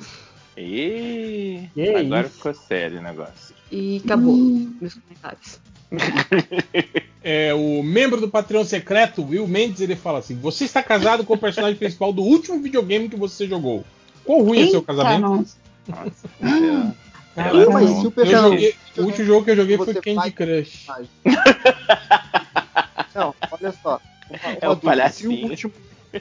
E 0.57 1.69
Que 1.73 1.89
agora 1.95 2.27
isso? 2.27 2.37
ficou 2.37 2.53
sério 2.55 2.99
o 2.99 3.03
negócio. 3.03 3.55
E 3.71 4.03
acabou 4.05 4.35
Hum. 4.35 4.75
meus 4.81 4.95
comentários. 4.95 5.61
É, 7.23 7.53
o 7.53 7.83
membro 7.83 8.19
do 8.19 8.31
Patreon 8.31 8.65
secreto, 8.65 9.23
Will 9.23 9.47
Mendes, 9.47 9.83
ele 9.83 9.95
fala 9.95 10.21
assim: 10.21 10.35
Você 10.37 10.65
está 10.65 10.83
casado 10.83 11.23
com 11.23 11.35
o 11.35 11.39
personagem 11.39 11.77
principal 11.79 12.15
do 12.15 12.23
último 12.23 12.59
videogame 12.63 13.11
que 13.11 13.17
você 13.17 13.47
jogou. 13.47 13.85
Quão 14.25 14.43
ruim 14.43 14.61
é 14.61 14.67
seu 14.71 14.81
Eita, 14.81 14.87
casamento? 14.87 15.21
nossa. 15.21 15.57
Nossa, 15.87 16.29
Mas 17.37 17.53
o 17.55 18.07
Eu 18.07 18.11
personagem. 18.11 18.51
joguei- 18.51 18.75
o 18.99 19.03
último 19.03 19.25
jogo 19.27 19.45
que 19.45 19.51
eu 19.53 19.57
joguei 19.57 19.77
foi 19.77 19.87
Você 19.87 20.01
Candy 20.01 20.15
faz- 20.17 20.35
Crush. 20.35 20.87
Não, 23.15 23.35
olha 23.51 23.73
só. 23.83 24.01
Uma- 24.29 24.39
uma 24.83 24.95
É 24.95 25.09
o 25.09 25.11
se, 25.13 25.27
o 25.27 25.31
último, 25.49 25.73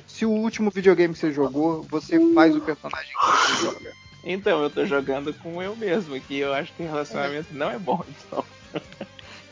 se 0.07 0.25
o 0.25 0.29
último 0.31 0.71
videogame 0.71 1.13
que 1.13 1.19
você 1.19 1.31
jogou, 1.31 1.83
você 1.89 2.19
faz 2.33 2.55
o 2.55 2.61
personagem 2.61 3.09
que 3.09 3.25
você 3.55 3.65
joga. 3.65 3.91
Então, 4.23 4.61
eu 4.61 4.69
tô 4.69 4.85
jogando 4.85 5.33
com 5.33 5.61
eu 5.61 5.75
mesmo 5.75 6.15
aqui. 6.15 6.37
Eu 6.39 6.53
acho 6.53 6.73
que 6.73 6.83
relacionamento 6.83 7.47
não 7.53 7.69
é 7.69 7.77
bom. 7.79 8.03
Então. 8.27 8.43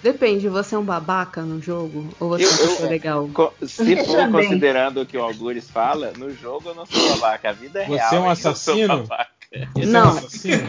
Depende, 0.03 0.47
você 0.49 0.75
é 0.75 0.77
um 0.77 0.83
babaca 0.83 1.41
no 1.41 1.61
jogo? 1.61 2.07
Ou 2.19 2.29
você 2.29 2.43
Eu- 2.45 2.49
é 2.49 2.57
pessoa 2.57 2.79
eu- 2.81 2.89
legal? 2.89 3.29
Co- 3.33 3.53
Se 3.65 3.95
for 4.05 4.31
considerando 4.31 5.01
o 5.01 5.05
que 5.05 5.17
o 5.17 5.23
Algures 5.23 5.69
fala, 5.69 6.13
no 6.17 6.31
jogo 6.33 6.69
eu 6.69 6.75
não 6.75 6.85
sou 6.85 7.09
babaca. 7.15 7.49
A 7.49 7.53
vida 7.53 7.81
é 7.81 7.85
Você 7.87 7.95
real. 7.95 8.13
é 8.15 8.19
um 8.19 8.23
que 8.25 8.29
eu 8.31 8.35
sou 8.35 8.51
assassino? 8.51 8.87
babaca. 8.99 9.31
Você 9.73 9.85
Não. 9.85 10.09
é 10.09 10.13
um 10.13 10.17
assassino? 10.17 10.67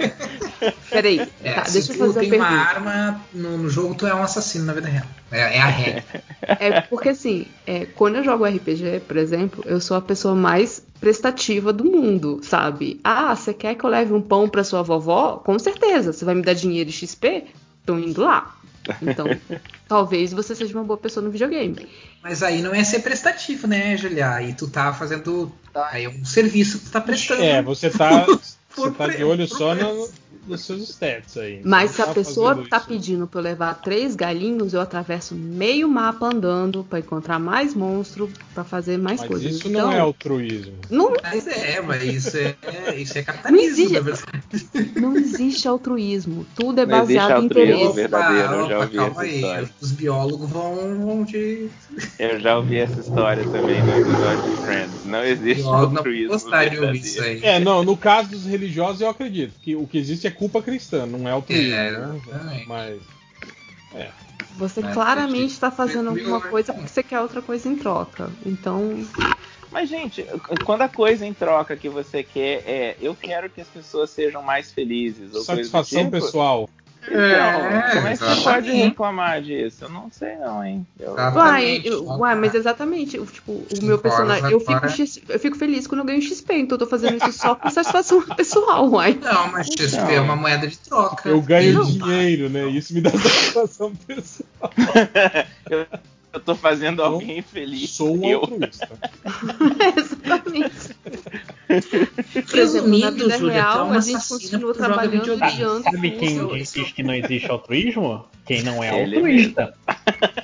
Peraí, 0.91 1.29
É, 1.43 1.53
tá, 1.55 1.65
se 1.65 1.73
deixa 1.73 1.93
eu 1.93 1.97
tu 1.97 2.13
fazer 2.15 2.21
tem 2.21 2.33
uma 2.33 2.37
uma 2.39 2.49
pergunta. 2.49 2.71
arma 2.95 3.21
no, 3.35 3.59
no 3.59 3.69
jogo, 3.69 3.95
tu 3.95 4.07
é 4.07 4.15
um 4.15 4.23
assassino 4.23 4.65
na 4.65 4.73
vida 4.73 4.89
real. 4.89 5.07
É, 5.31 5.57
é 5.57 5.61
a 5.61 5.67
regra. 5.67 6.05
É 6.43 6.81
porque 6.83 7.09
assim, 7.11 7.47
é, 7.67 7.87
quando 7.87 8.17
eu 8.17 8.25
jogo 8.25 8.45
RPG, 8.47 9.01
por 9.07 9.17
exemplo, 9.17 9.65
eu 9.67 9.81
sou 9.81 9.97
a 9.97 10.01
pessoa 10.01 10.35
mais 10.35 10.83
prestativa 11.01 11.73
do 11.73 11.85
mundo, 11.85 12.41
sabe? 12.43 13.01
Ah, 13.03 13.35
você 13.35 13.53
quer 13.53 13.75
que 13.75 13.85
eu 13.85 13.91
leve 13.91 14.13
um 14.13 14.23
pão 14.23 14.49
pra 14.49 14.65
sua 14.65 14.83
vovó? 14.83 15.37
Com 15.45 15.59
certeza. 15.59 16.13
Você 16.13 16.25
vai 16.25 16.35
me 16.35 16.43
dar 16.43 16.55
dinheiro 16.55 16.89
e 16.89 16.93
XP? 16.93 17.45
Tô 17.85 17.99
indo 17.99 18.21
lá. 18.23 18.55
Então, 19.03 19.27
talvez 19.87 20.33
você 20.33 20.55
seja 20.55 20.73
uma 20.77 20.85
boa 20.85 20.97
pessoa 20.97 21.23
no 21.25 21.31
videogame. 21.31 21.87
Mas 22.23 22.43
aí 22.43 22.63
não 22.63 22.75
é 22.75 22.83
ser 22.85 23.01
prestativo, 23.01 23.67
né, 23.67 23.97
Julia? 23.97 24.31
Aí 24.31 24.55
tu 24.55 24.69
tá 24.69 24.93
fazendo. 24.95 25.53
Aí 25.75 26.05
é 26.05 26.09
um 26.09 26.25
serviço 26.25 26.79
que 26.79 26.85
tu 26.87 26.91
tá 26.93 27.01
prestando. 27.01 27.43
É, 27.43 27.61
você 27.63 27.91
tá, 27.91 28.27
você 28.79 28.91
tá 28.93 29.07
de 29.09 29.25
olho 29.25 29.47
só 29.49 29.75
no- 29.75 30.09
nos 30.47 30.63
seus 30.63 30.89
stats 30.89 31.37
aí. 31.37 31.61
Mas 31.63 31.91
Você 31.91 31.97
se 31.97 32.01
não 32.01 32.05
a 32.05 32.09
tá 32.09 32.15
pessoa 32.15 32.55
tá 32.71 32.77
isso. 32.79 32.87
pedindo 32.87 33.27
pra 33.27 33.41
eu 33.41 33.45
levar 33.45 33.75
três 33.83 34.17
galinhos, 34.17 34.73
eu 34.73 34.81
atravesso 34.81 35.35
meio 35.35 35.87
mapa 35.91 36.25
andando 36.27 36.83
pra 36.89 37.01
encontrar 37.01 37.39
mais 37.39 37.75
monstro, 37.75 38.31
pra 38.55 38.65
fazer 38.65 38.97
mais 38.97 39.21
Mas 39.21 39.29
coisas. 39.29 39.53
isso 39.57 39.69
então, 39.69 39.89
não 39.89 39.93
é 39.93 40.01
altruísmo. 40.01 40.73
não, 40.91 41.13
Mas 41.23 41.47
é, 41.47 41.83
mas 41.83 42.03
isso 42.03 42.35
é, 42.39 42.55
isso 42.97 43.19
é 43.19 43.21
Não 43.21 43.25
capitalismo, 43.27 43.67
existe. 43.69 43.93
na 43.93 44.01
verdade. 44.01 45.01
não 45.01 45.17
existe 45.17 45.69
altruísmo. 45.69 46.47
Tudo 46.57 46.81
é 46.81 46.87
Não 46.87 46.97
existe 47.03 47.19
baseado 47.19 47.43
em 47.43 47.45
interesse. 47.45 47.93
verdadeiro, 47.95 48.53
eu 48.55 48.69
já 48.71 48.79
ouvi 48.79 48.97
calma 48.97 49.11
essa 49.11 49.21
aí. 49.21 49.35
história. 49.37 49.71
Os 49.83 49.93
biólogos 49.93 50.49
vão, 50.51 50.77
vão 51.05 51.25
te. 51.27 51.69
Eu 52.19 52.41
já 52.41 52.57
ouvi 52.57 52.79
essa 52.79 52.99
história 53.01 53.43
também 53.45 53.83
no 53.83 53.91
episódio 53.99 54.51
de 54.51 54.57
Friends. 54.63 55.05
Não 55.05 55.23
existe 55.25 55.63
não 55.65 55.75
altruísmo 55.75 56.29
gostaram 56.33 56.71
de 56.71 56.77
ouvir 56.79 57.01
verdadeiro. 57.01 57.07
isso 57.07 57.23
aí. 57.23 57.41
É, 57.45 57.61
não, 57.61 57.85
no 57.85 57.97
caso 57.99 58.31
dos 58.31 58.45
religiosos 58.47 58.68
eu 58.77 59.09
acredito 59.09 59.53
que 59.63 59.75
o 59.77 59.87
que 59.87 59.99
existe 59.99 60.27
é 60.27 60.31
culpa 60.31 60.63
cristã, 60.63 61.07
não 61.07 61.29
é 61.29 61.33
altruísmo, 61.33 61.77
É, 61.77 61.91
né? 61.91 62.21
exatamente. 62.25 62.69
Mas 62.69 63.03
Você 64.57 64.81
Mas 64.83 64.95
claramente 64.95 65.53
está 65.53 65.71
fazendo 65.71 66.11
alguma 66.11 66.41
coisa 66.41 66.73
porque 66.73 66.89
você 66.89 67.03
quer 67.03 67.21
outra 67.21 67.41
coisa 67.41 67.69
em 67.69 67.77
troca. 67.77 68.31
Então, 68.45 68.95
Mas, 69.71 69.89
gente, 69.89 70.25
quando 70.65 70.83
a 70.83 70.89
coisa 70.89 71.25
em 71.27 71.35
troca 71.35 71.77
que 71.77 71.89
você 71.89 72.23
quer 72.23 72.63
é 72.67 72.97
eu 73.01 73.15
quero 73.15 73.49
que 73.51 73.61
as 73.61 73.69
pessoas 73.69 74.11
sejam 74.11 74.43
mais 74.43 74.73
felizes. 74.73 75.35
Ou 75.35 75.41
satisfação 75.43 76.05
tipo, 76.05 76.11
pessoal. 76.13 76.69
Então, 77.11 77.21
É, 77.21 77.95
como 77.95 78.07
é 78.07 78.11
que 78.17 78.25
você 78.25 78.43
pode 78.43 78.71
reclamar 78.73 79.43
disso? 79.43 79.85
Eu 79.85 79.89
não 79.91 80.11
sei 80.11 80.37
não, 80.37 80.65
hein? 80.65 80.87
Eu- 80.99 81.15
uai, 81.15 81.83
eu- 81.85 82.05
uai, 82.05 82.35
mas 82.35 82.55
exatamente, 82.55 83.17
eu, 83.17 83.27
tipo, 83.27 83.53
o 83.53 83.85
meu 83.85 83.99
personagem, 83.99 84.51
eu 84.51 84.61
fico, 84.61 84.87
eu 85.29 85.39
fico 85.39 85.57
feliz 85.57 85.87
quando 85.87 86.01
eu 86.01 86.07
ganho 86.07 86.23
XP, 86.23 86.55
então 86.55 86.77
eu 86.77 86.81
tô 86.81 86.87
fazendo 86.87 87.17
isso 87.17 87.33
só 87.33 87.55
por 87.55 87.71
satisfação 87.71 88.23
pessoal, 88.37 88.89
uai. 88.89 89.19
Não, 89.21 89.53
mas 89.53 89.67
XP 89.67 89.97
Então. 89.97 90.09
é 90.11 90.21
uma 90.21 90.37
moeda 90.37 90.67
de 90.67 90.79
troca. 90.79 91.29
Eu 91.29 91.41
ganho 91.41 91.75
Não. 91.75 91.85
dinheiro, 91.85 92.49
né? 92.49 92.67
Isso 92.69 92.93
me 92.95 93.01
dá 93.01 93.11
satisfação 93.19 93.95
pessoal. 94.07 94.73
eu, 95.71 95.87
eu 96.33 96.41
tô 96.41 96.55
fazendo 96.55 96.95
Então, 96.95 97.07
alguém 97.15 97.43
feliz. 97.43 97.91
Sou 97.91 98.17
um 98.17 98.25
eu. 98.29 98.41
altruísta. 98.41 98.89
Exatamente. 99.97 100.97
Resumindo, 102.53 103.31
Júlia, 103.31 103.53
é 103.53 103.55
real, 103.57 103.87
uma 103.87 103.97
a 103.97 104.01
gente 104.01 104.27
continua 104.29 104.75
trabalhando 104.75 105.43
adiando 105.43 105.83
Sabe 105.85 106.11
quem 106.13 106.47
diz 106.49 106.73
que 106.93 107.03
não 107.03 107.15
existe 107.15 107.51
altruísmo? 107.51 108.25
Quem 108.47 108.63
não 108.63 108.83
é 108.83 109.03
Ele 109.03 109.17
altruísta. 109.17 109.75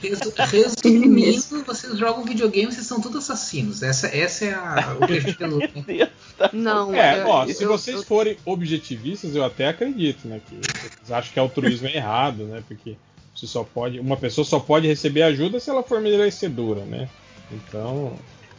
Resu- 0.00 0.32
Resumindo, 0.36 1.64
vocês 1.64 1.98
jogam 1.98 2.24
videogame, 2.24 2.70
vocês 2.70 2.86
são 2.86 3.00
todos 3.00 3.18
assassinos. 3.18 3.82
Essa, 3.82 4.08
essa 4.08 4.44
é 4.44 4.52
a, 4.54 4.96
o. 5.00 5.04
Não, 6.52 6.92
É, 6.94 7.20
eu- 7.22 7.28
ó, 7.28 7.44
eu- 7.46 7.54
se 7.54 7.62
eu- 7.62 7.68
vocês 7.68 7.96
eu- 7.98 8.02
forem 8.02 8.36
objetivistas, 8.44 9.34
eu 9.34 9.42
até 9.44 9.68
acredito, 9.68 10.26
né? 10.28 10.40
Que 10.46 10.56
vocês 10.56 11.10
acham 11.12 11.32
que 11.32 11.38
altruísmo 11.38 11.88
é 11.88 11.96
errado, 11.96 12.44
né? 12.44 12.62
Porque 12.68 12.96
você 13.34 13.46
só 13.46 13.64
pode. 13.64 13.98
Uma 14.00 14.16
pessoa 14.16 14.44
só 14.44 14.58
pode 14.60 14.86
receber 14.86 15.22
ajuda 15.22 15.58
se 15.60 15.68
ela 15.70 15.82
for 15.82 16.00
merecedora, 16.00 16.84
né? 16.84 17.08
Então. 17.52 18.12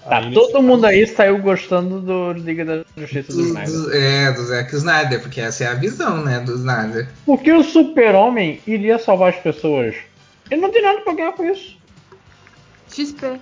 Tá, 0.08 0.22
todo 0.32 0.52
caso- 0.52 0.62
mundo 0.62 0.86
aí 0.86 1.08
saiu 1.08 1.40
gostando 1.40 2.00
do 2.00 2.32
Liga 2.34 2.64
da 2.64 2.86
Justiça 2.96 3.32
do 3.34 3.40
Do, 3.40 3.48
Snyder. 3.48 3.72
do, 3.74 3.96
é, 3.96 4.32
do 4.34 4.44
Zack 4.46 4.76
Snyder, 4.76 5.20
porque 5.22 5.42
essa 5.42 5.64
é 5.64 5.68
a 5.68 5.74
visão, 5.74 6.24
né, 6.24 6.40
do 6.42 6.54
Snyder. 6.54 7.10
Porque 7.26 7.52
o 7.52 7.64
super-homem 7.64 8.62
iria 8.68 9.00
salvar 9.00 9.34
as 9.34 9.40
pessoas. 9.40 9.96
Ele 10.52 10.62
não 10.62 10.72
tem 10.72 10.84
nada 10.84 11.02
pra 11.02 11.14
ganhar 11.16 11.32
com 11.34 11.44
isso. 11.44 11.76
XP. 12.94 13.40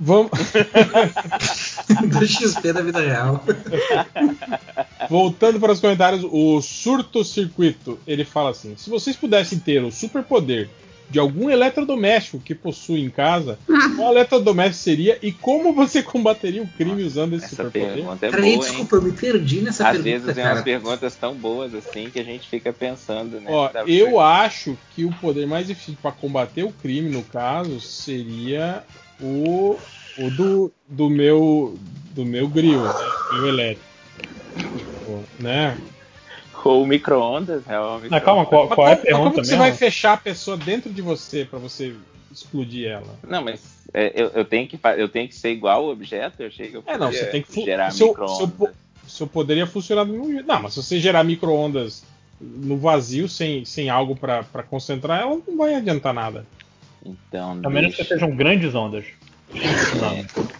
Vamos. 0.00 0.30
do 2.18 2.26
XP 2.26 2.72
da 2.72 2.82
vida 2.82 3.00
real. 3.00 3.44
Voltando 5.08 5.58
para 5.58 5.72
os 5.72 5.80
comentários, 5.80 6.24
o 6.30 6.60
Surto 6.60 7.24
Circuito 7.24 7.98
ele 8.06 8.24
fala 8.24 8.50
assim: 8.50 8.74
se 8.76 8.88
vocês 8.90 9.16
pudessem 9.16 9.58
ter 9.58 9.82
o 9.82 9.90
superpoder 9.90 10.68
de 11.08 11.18
algum 11.18 11.50
eletrodoméstico 11.50 12.38
que 12.38 12.54
possui 12.54 13.00
em 13.00 13.10
casa, 13.10 13.58
qual 13.96 14.12
eletrodoméstico 14.12 14.84
seria 14.84 15.18
e 15.20 15.32
como 15.32 15.72
você 15.72 16.02
combateria 16.04 16.62
o 16.62 16.68
crime 16.68 17.02
usando 17.02 17.34
esse 17.34 17.46
Essa 17.46 17.56
superpoder? 17.56 17.94
pergunta 17.94 18.26
é 18.26 18.30
Peraí, 18.30 18.52
boa, 18.54 18.64
hein? 18.64 18.70
desculpa, 18.70 18.96
eu 18.96 19.02
me 19.02 19.12
perdi 19.12 19.60
nessa 19.60 19.88
Às 19.88 19.96
pergunta, 19.96 20.10
vezes 20.10 20.26
vem 20.36 20.44
cara. 20.44 20.54
umas 20.54 20.64
perguntas 20.64 21.14
tão 21.16 21.34
boas 21.34 21.74
assim 21.74 22.08
que 22.10 22.20
a 22.20 22.24
gente 22.24 22.48
fica 22.48 22.72
pensando, 22.72 23.40
né? 23.40 23.46
Ó, 23.50 23.68
Dá- 23.72 23.82
eu 23.86 24.20
acho 24.20 24.78
que 24.94 25.04
o 25.04 25.10
poder 25.14 25.46
mais 25.48 25.68
eficiente 25.68 25.98
para 26.00 26.12
combater 26.12 26.62
o 26.62 26.70
crime, 26.70 27.10
no 27.10 27.24
caso, 27.24 27.80
seria 27.80 28.84
o, 29.20 29.76
o 30.16 30.30
do, 30.30 30.72
do 30.88 31.08
meu 31.10 31.78
do 32.14 32.24
meu 32.24 32.48
grill, 32.48 32.80
né? 32.82 32.90
Grill 33.30 33.46
elétrico. 33.48 33.88
Tipo, 34.76 35.24
Né? 35.38 35.78
Ou 36.64 36.86
micro-ondas, 36.86 37.64
realmente. 37.64 38.10
Não, 38.10 38.20
calma, 38.20 38.44
qual, 38.44 38.68
Mas 38.68 38.74
qual 38.74 38.88
é 38.88 38.92
a 38.92 38.96
como- 38.96 39.04
mas 39.08 39.12
como 39.12 39.22
pergunta 39.24 39.40
que 39.40 39.46
você 39.46 39.52
mesmo? 39.52 39.62
vai 39.62 39.72
fechar 39.72 40.12
a 40.12 40.16
pessoa 40.18 40.56
dentro 40.58 40.92
de 40.92 41.00
você 41.00 41.44
para 41.44 41.58
você 41.58 41.94
explodir 42.30 42.88
ela? 42.88 43.18
Não, 43.26 43.42
mas 43.42 43.62
é, 43.94 44.12
eu, 44.14 44.28
eu 44.28 44.44
tenho 44.44 44.68
que, 44.68 44.78
eu 44.98 45.08
tenho 45.08 45.26
que 45.28 45.34
ser 45.34 45.50
igual 45.52 45.84
o 45.86 45.90
objeto? 45.90 46.42
Eu 46.42 46.48
achei 46.48 46.68
que 46.68 46.76
eu 46.76 46.84
É, 46.86 46.98
não, 46.98 47.10
você 47.10 47.26
tem 47.26 47.42
que 47.42 47.64
gerar 47.64 47.92
micro-ondas. 47.94 48.36
seu, 48.36 48.48
po- 48.48 48.70
seu 49.08 49.26
poderia 49.26 49.66
funcionar 49.66 50.04
do 50.04 50.12
mesmo 50.12 50.30
jeito. 50.32 50.46
Não, 50.46 50.60
mas 50.62 50.74
se 50.74 50.82
você 50.82 51.00
gerar 51.00 51.24
micro-ondas 51.24 52.04
no 52.40 52.76
vazio, 52.76 53.26
sem, 53.28 53.64
sem 53.64 53.88
algo 53.88 54.14
para 54.14 54.44
concentrar, 54.68 55.22
ela 55.22 55.38
não 55.46 55.56
vai 55.56 55.74
adiantar 55.74 56.12
nada. 56.12 56.44
Então, 57.04 57.58
A 57.62 57.70
menos 57.70 57.96
que 57.96 58.04
sejam 58.04 58.34
grandes 58.36 58.74
ondas. 58.74 59.06
Não. 60.00 60.24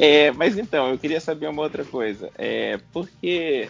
É, 0.00 0.32
mas 0.32 0.58
então, 0.58 0.90
eu 0.90 0.98
queria 0.98 1.20
saber 1.20 1.46
uma 1.46 1.62
outra 1.62 1.84
coisa. 1.84 2.28
É, 2.36 2.78
por 2.92 3.08
que, 3.20 3.68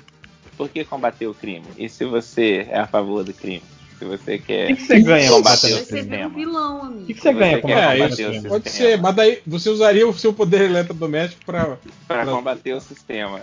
por 0.56 0.68
que 0.68 0.82
combater 0.84 1.26
o 1.26 1.34
crime? 1.34 1.66
E 1.76 1.88
se 1.90 2.04
você 2.06 2.66
é 2.70 2.78
a 2.78 2.86
favor 2.86 3.22
do 3.22 3.34
crime? 3.34 3.62
Se 3.98 4.04
você 4.06 4.38
quer 4.38 4.64
O 4.64 4.68
que 4.68 4.76
que 4.76 4.86
você 4.86 5.00
ganha 5.00 5.30
combater 5.30 5.74
o 5.74 5.78
sistema. 5.78 6.26
um 6.26 6.30
vilão, 6.30 6.82
amigo. 6.84 7.02
O 7.02 7.06
que, 7.06 7.14
que 7.14 7.20
você 7.20 7.32
ganha 7.34 7.56
Você 7.56 7.60
com 7.60 7.68
quer 7.68 7.76
É, 7.78 7.92
combater 7.92 8.10
isso. 8.12 8.22
o 8.22 8.32
sistema. 8.32 8.48
Pode 8.48 8.70
ser, 8.70 9.00
mas 9.00 9.14
daí 9.14 9.42
você 9.46 9.68
usaria 9.70 10.08
o 10.08 10.14
seu 10.14 10.32
poder 10.32 10.62
eletrodoméstico. 10.62 11.44
Pra 11.44 11.76
pra- 12.08 12.24
combater 12.26 12.72
o 12.72 12.80
sistema. 12.80 13.42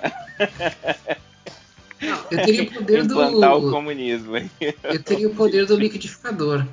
Eu 2.31 2.37
teria 2.43 2.63
o 2.63 2.71
poder 2.73 3.03
Implantar 3.05 3.55
o 3.55 3.61
do. 3.61 3.71
comunismo. 3.71 4.35
Eu 4.83 5.03
teria 5.03 5.27
o 5.27 5.35
poder 5.35 5.65
do 5.67 5.75
liquidificador. 5.77 6.65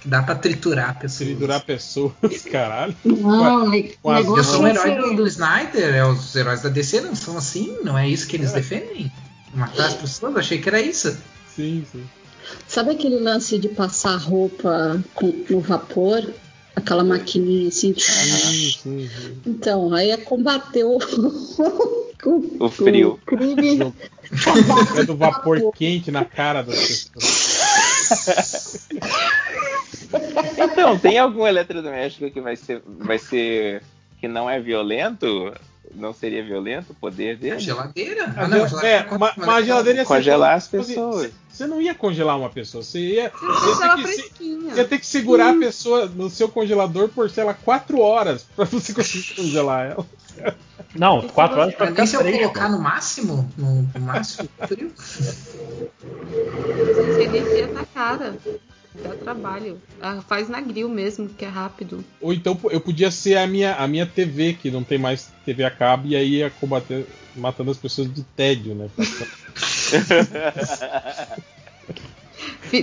Que 0.00 0.08
dá 0.08 0.22
pra 0.22 0.34
triturar 0.36 0.98
pessoas. 0.98 1.28
Triturar 1.28 1.64
pessoas, 1.64 2.14
caralho. 2.50 2.94
Não, 3.04 3.68
o 3.70 3.88
Com 4.02 4.10
as 4.10 4.26
Eu 4.26 4.44
sou 4.44 4.66
é 4.66 4.70
herói 4.70 4.90
ser- 4.94 5.00
do, 5.00 5.16
do 5.16 5.26
Snyder, 5.26 5.94
é, 5.94 6.04
os 6.06 6.34
heróis 6.36 6.62
da 6.62 6.68
DC 6.68 7.00
não 7.00 7.14
são 7.16 7.36
assim, 7.36 7.76
não 7.82 7.98
é 7.98 8.08
isso 8.08 8.26
que 8.28 8.36
eles 8.36 8.52
defendem? 8.52 9.10
Matar 9.54 9.86
as 9.86 9.94
pessoas, 9.94 10.32
eu 10.34 10.38
achei 10.38 10.58
que 10.58 10.68
era 10.68 10.80
isso. 10.80 11.16
Sim, 11.56 11.84
sim. 11.90 12.04
Sabe 12.66 12.92
aquele 12.92 13.18
lance 13.18 13.58
de 13.58 13.68
passar 13.68 14.16
roupa 14.16 15.02
com- 15.14 15.44
no 15.50 15.60
vapor? 15.60 16.22
Aquela 16.76 17.02
maquininha 17.02 17.68
assim. 17.68 17.92
Sim, 17.98 18.70
sim, 18.70 19.08
sim. 19.08 19.42
Então, 19.44 19.92
aí 19.92 20.10
é 20.12 20.16
combater 20.16 20.84
o, 20.84 20.96
o, 22.24 22.56
O 22.64 22.70
frio. 22.70 23.18
o 23.20 23.26
crime. 23.26 23.92
É 24.96 25.02
do 25.04 25.16
vapor 25.16 25.72
quente 25.72 26.10
na 26.10 26.22
cara 26.24 26.62
das 26.62 26.76
pessoas. 27.10 28.88
Então, 30.58 30.98
tem 30.98 31.18
algum 31.18 31.46
eletrodoméstico 31.46 32.30
que 32.30 32.40
vai 32.40 32.56
ser, 32.56 32.82
vai 32.86 33.18
ser 33.18 33.82
que 34.20 34.26
não 34.28 34.48
é 34.48 34.58
violento? 34.60 35.52
Não 35.94 36.12
seria 36.12 36.44
violento 36.44 36.90
o 36.90 36.94
poder 36.94 37.36
dele? 37.36 37.58
Geladeira? 37.58 38.24
A 38.36 38.44
Ah, 38.44 38.48
não, 38.48 38.58
gel- 38.58 38.68
geladeira 38.68 38.96
é, 38.96 39.02
con- 39.04 39.18
ma- 39.18 39.32
mas 39.36 39.48
a 39.48 39.62
geladeira 39.62 39.98
ia 40.00 40.04
ser- 40.04 40.14
Congelar 40.14 40.54
as 40.56 40.64
você- 40.64 40.76
pessoas. 40.76 41.30
Você 41.50 41.66
não 41.66 41.80
ia 41.80 41.94
congelar 41.94 42.38
uma 42.38 42.50
pessoa, 42.50 42.84
você 42.84 42.98
ia, 43.00 43.30
Você 43.30 43.84
ia, 43.84 43.96
ter, 43.96 44.02
que, 44.02 44.08
se- 44.08 44.14
fresquinha. 44.22 44.74
ia 44.74 44.84
ter 44.84 44.98
que 44.98 45.06
segurar 45.06 45.50
a 45.50 45.58
pessoa 45.58 46.06
no 46.06 46.28
seu 46.28 46.48
congelador 46.48 47.08
por, 47.08 47.30
sei 47.30 47.42
lá, 47.42 47.54
4 47.54 48.00
horas 48.00 48.46
pra 48.54 48.64
você 48.66 48.92
conseguir 48.92 49.34
congelar 49.34 49.90
ela. 49.92 50.06
Não, 50.94 51.22
4 51.28 51.58
horas 51.60 51.74
pra 51.74 51.86
ficar 51.88 52.06
se 52.06 52.16
eu 52.16 52.22
colocar 52.32 52.68
no 52.68 52.78
máximo? 52.80 53.48
No, 53.56 53.88
máximo 54.00 54.48
frio? 54.68 54.92
Gente, 56.96 57.20
a 57.20 57.24
energia 57.24 57.68
tá 57.68 57.84
cara. 57.94 58.36
Dá 58.94 59.14
trabalho. 59.14 59.80
Ah, 60.00 60.20
faz 60.22 60.48
na 60.48 60.60
grill 60.60 60.88
mesmo, 60.88 61.28
que 61.28 61.44
é 61.44 61.48
rápido. 61.48 62.04
Ou 62.20 62.32
então 62.32 62.58
eu 62.70 62.80
podia 62.80 63.10
ser 63.10 63.36
a 63.36 63.46
minha, 63.46 63.76
a 63.76 63.86
minha 63.86 64.06
TV, 64.06 64.54
que 64.54 64.70
não 64.70 64.82
tem 64.82 64.98
mais 64.98 65.30
TV 65.44 65.64
a 65.64 65.70
cabo, 65.70 66.08
e 66.08 66.16
aí 66.16 66.36
ia 66.36 66.50
combater, 66.50 67.06
matando 67.36 67.70
as 67.70 67.76
pessoas 67.76 68.12
de 68.12 68.22
tédio, 68.22 68.74
né? 68.74 68.88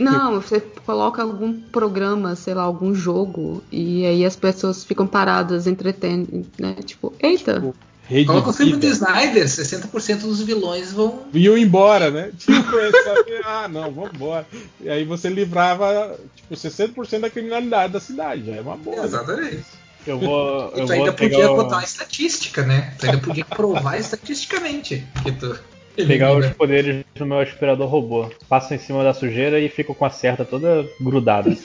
Não, 0.02 0.42
você 0.42 0.60
coloca 0.60 1.22
algum 1.22 1.54
programa, 1.54 2.36
sei 2.36 2.54
lá, 2.54 2.64
algum 2.64 2.94
jogo, 2.94 3.64
e 3.72 4.06
aí 4.06 4.26
as 4.26 4.36
pessoas 4.36 4.84
ficam 4.84 5.08
paradas, 5.08 5.68
entretendo, 5.68 6.46
né? 6.60 6.74
Tipo, 6.84 7.14
eita! 7.22 7.74
Rede 8.08 8.26
Coloca 8.28 8.50
o 8.52 8.54
filme 8.54 8.78
do. 8.78 8.86
Snyder, 8.86 9.46
60% 9.46 10.20
dos 10.22 10.42
vilões 10.42 10.94
vão. 10.94 11.26
Iam 11.34 11.58
embora, 11.58 12.12
né? 12.12 12.32
Tipo, 12.38 12.78
é 12.78 12.92
só 13.04 13.24
que, 13.24 13.42
ah, 13.44 13.68
não, 13.68 13.92
vamos 13.92 14.12
embora. 14.14 14.46
E 14.80 14.88
aí 14.90 15.04
você 15.04 15.28
livrava, 15.28 16.16
tipo, 16.36 16.54
60% 16.56 17.20
da 17.22 17.30
criminalidade 17.30 17.94
da 17.94 18.00
cidade, 18.00 18.46
já 18.46 18.56
é 18.58 18.62
uma 18.62 18.78
boa. 18.78 18.98
né? 18.98 19.04
Exatamente. 19.06 19.64
Eu 20.06 20.20
vou. 20.20 20.72
E 20.76 20.80
Eu 20.82 20.86
tu 20.86 20.92
ainda 20.94 21.06
vou 21.06 21.14
podia 21.14 21.52
o- 21.52 21.56
botar 21.56 21.78
uma 21.78 21.84
estatística, 21.84 22.62
né? 22.64 22.94
Tu 23.00 23.06
ainda 23.08 23.18
podia 23.18 23.44
provar 23.46 23.98
estatisticamente 24.00 25.04
que 25.24 25.32
tu. 25.32 25.58
pegar 25.96 26.38
os 26.38 26.46
poderes 26.52 27.04
do 27.16 27.26
meu 27.26 27.40
aspirador 27.40 27.88
robô. 27.90 28.30
Passo 28.48 28.72
em 28.76 28.78
cima 28.78 29.04
da 29.04 29.16
sujeira 29.16 29.60
e 29.60 29.68
fico 29.68 29.96
com 29.96 30.06
a 30.06 30.12
cerda 30.12 30.46
toda 30.46 30.88
grudada. 31.02 31.50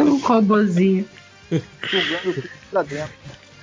um 0.00 0.18
robozinho. 0.18 1.06
Sugando 1.48 2.34
tudo 2.34 2.48
pra 2.72 2.82
dentro. 2.82 3.12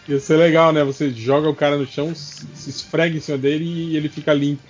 Ia 0.08 0.20
ser 0.20 0.36
legal, 0.38 0.72
né? 0.74 0.84
Você 0.84 1.12
joga 1.12 1.50
o 1.50 1.56
cara 1.56 1.78
no 1.78 1.86
chão, 1.88 2.14
se 2.14 2.70
esfrega 2.70 3.16
em 3.18 3.22
cima 3.22 3.38
dele 3.38 3.64
e 3.66 3.96
ele 3.98 4.10
fica 4.10 4.34
limpo. 4.34 4.62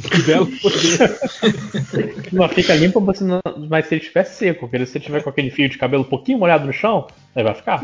Que 0.00 0.22
belo 0.22 0.46
poder. 0.60 1.18
Não 2.32 2.48
fica 2.50 2.74
limpo, 2.74 3.00
não- 3.22 3.40
mas 3.68 3.86
se 3.86 3.94
ele 3.94 4.02
estiver 4.02 4.24
seco, 4.24 4.68
porque 4.68 4.84
se 4.86 4.98
ele 4.98 5.04
tiver 5.04 5.22
com 5.22 5.30
aquele 5.30 5.50
fio 5.50 5.68
de 5.68 5.78
cabelo 5.78 6.02
um 6.02 6.06
pouquinho 6.06 6.38
molhado 6.38 6.66
no 6.66 6.72
chão, 6.72 7.06
aí 7.34 7.42
vai 7.42 7.54
ficar. 7.54 7.80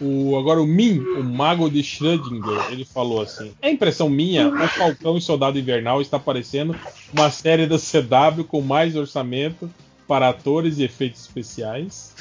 O, 0.00 0.34
agora 0.38 0.62
o 0.62 0.66
Min, 0.66 0.98
o 0.98 1.22
mago 1.22 1.68
de 1.68 1.80
Schrödinger, 1.82 2.72
ele 2.72 2.86
falou 2.86 3.20
assim: 3.20 3.52
É 3.60 3.70
impressão 3.70 4.08
minha, 4.08 4.48
o 4.48 4.68
Falcão 4.68 5.18
e 5.18 5.20
Soldado 5.20 5.58
Invernal 5.58 6.00
está 6.00 6.18
parecendo 6.18 6.74
uma 7.12 7.30
série 7.30 7.66
da 7.66 7.76
CW 7.78 8.44
com 8.44 8.62
mais 8.62 8.96
orçamento 8.96 9.70
para 10.08 10.30
atores 10.30 10.78
e 10.78 10.84
efeitos 10.84 11.20
especiais. 11.20 12.14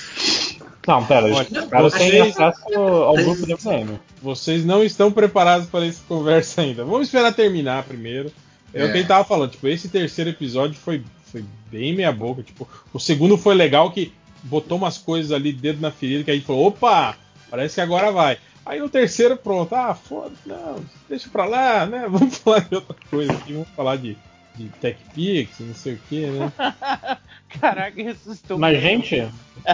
Não, 0.88 1.05
pera, 1.05 1.25
Olha, 1.27 1.45
têm 1.45 1.67
vocês- 1.69 2.38
acesso 2.39 2.79
ao 2.79 3.15
grupo 3.15 3.45
do 3.45 3.53
MDM. 3.53 3.99
Vocês 4.21 4.65
não 4.65 4.83
estão 4.83 5.11
preparados 5.11 5.67
para 5.69 5.85
essa 5.85 6.01
conversa 6.07 6.61
ainda. 6.61 6.83
Vamos 6.83 7.07
esperar 7.07 7.33
terminar 7.33 7.83
primeiro. 7.83 8.31
É, 8.73 8.83
o 8.83 8.88
É. 8.88 8.91
que 8.91 8.97
ele 8.99 9.07
tava 9.07 9.23
falando, 9.23 9.51
tipo, 9.51 9.67
esse 9.67 9.88
terceiro 9.89 10.29
episódio 10.29 10.75
foi, 10.79 11.03
foi 11.31 11.43
bem 11.71 11.93
meia 11.95 12.11
boca. 12.11 12.41
Tipo, 12.43 12.67
o 12.93 12.99
segundo 12.99 13.38
foi 13.38 13.55
legal 13.55 13.91
que 13.91 14.11
botou 14.43 14.77
umas 14.77 14.97
coisas 14.97 15.31
ali, 15.31 15.51
dedo 15.51 15.81
na 15.81 15.91
ferida, 15.91 16.23
que 16.23 16.31
a 16.31 16.33
gente 16.33 16.45
falou, 16.45 16.67
opa, 16.67 17.15
parece 17.49 17.75
que 17.75 17.81
agora 17.81 18.11
vai. 18.11 18.38
Aí 18.65 18.81
o 18.81 18.89
terceiro, 18.89 19.35
pronto, 19.35 19.73
ah, 19.73 19.95
foda, 19.95 20.31
não, 20.45 20.83
deixa 21.09 21.27
pra 21.29 21.45
lá, 21.45 21.85
né? 21.85 22.05
Vamos 22.09 22.38
falar 22.38 22.59
de 22.61 22.75
outra 22.75 22.95
coisa 23.09 23.31
aqui, 23.31 23.53
vamos 23.53 23.69
falar 23.75 23.95
de, 23.95 24.15
de 24.55 24.65
TechPix, 24.79 25.59
não 25.61 25.73
sei 25.73 25.93
o 25.93 25.99
que, 26.07 26.25
né? 26.27 26.51
Caraca, 27.60 28.02
ressuscitou. 28.02 28.58
Mas, 28.60 28.82
gente, 28.82 29.28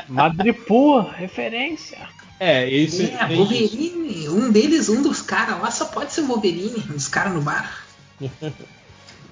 Madripoor, 0.08 1.10
referência. 1.12 1.98
É, 2.40 2.70
esse. 2.70 3.06
É, 3.06 3.28
tem- 3.28 3.38
Wolverine, 3.38 4.30
um 4.30 4.52
deles, 4.52 4.90
um 4.90 5.02
dos 5.02 5.22
caras 5.22 5.60
lá 5.62 5.72
só 5.72 5.86
pode 5.86 6.12
ser 6.14 6.22
o 6.22 6.28
Wolverine, 6.28 6.84
um 6.90 6.94
dos 6.94 7.08
caras 7.08 7.34
no 7.34 7.42
bar. 7.42 7.86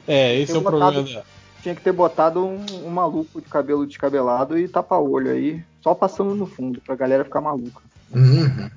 É, 0.08 0.36
esse 0.40 0.52
é 0.52 0.56
Tem 0.56 0.58
o 0.58 0.62
problema 0.62 0.92
botado- 0.92 1.14
da. 1.14 1.24
Tinha 1.62 1.76
que 1.76 1.82
ter 1.82 1.94
botado 1.94 2.46
um, 2.46 2.66
um 2.86 2.90
maluco 2.90 3.40
de 3.42 3.48
cabelo 3.48 3.86
descabelado 3.88 4.58
e 4.58 4.68
tapa-olho 4.68 5.32
aí, 5.32 5.64
só 5.82 5.96
passando 5.96 6.36
no 6.36 6.46
fundo, 6.46 6.82
pra 6.82 6.94
galera 6.94 7.24
ficar 7.24 7.40
maluca. 7.40 7.82
Uhum. 8.14 8.70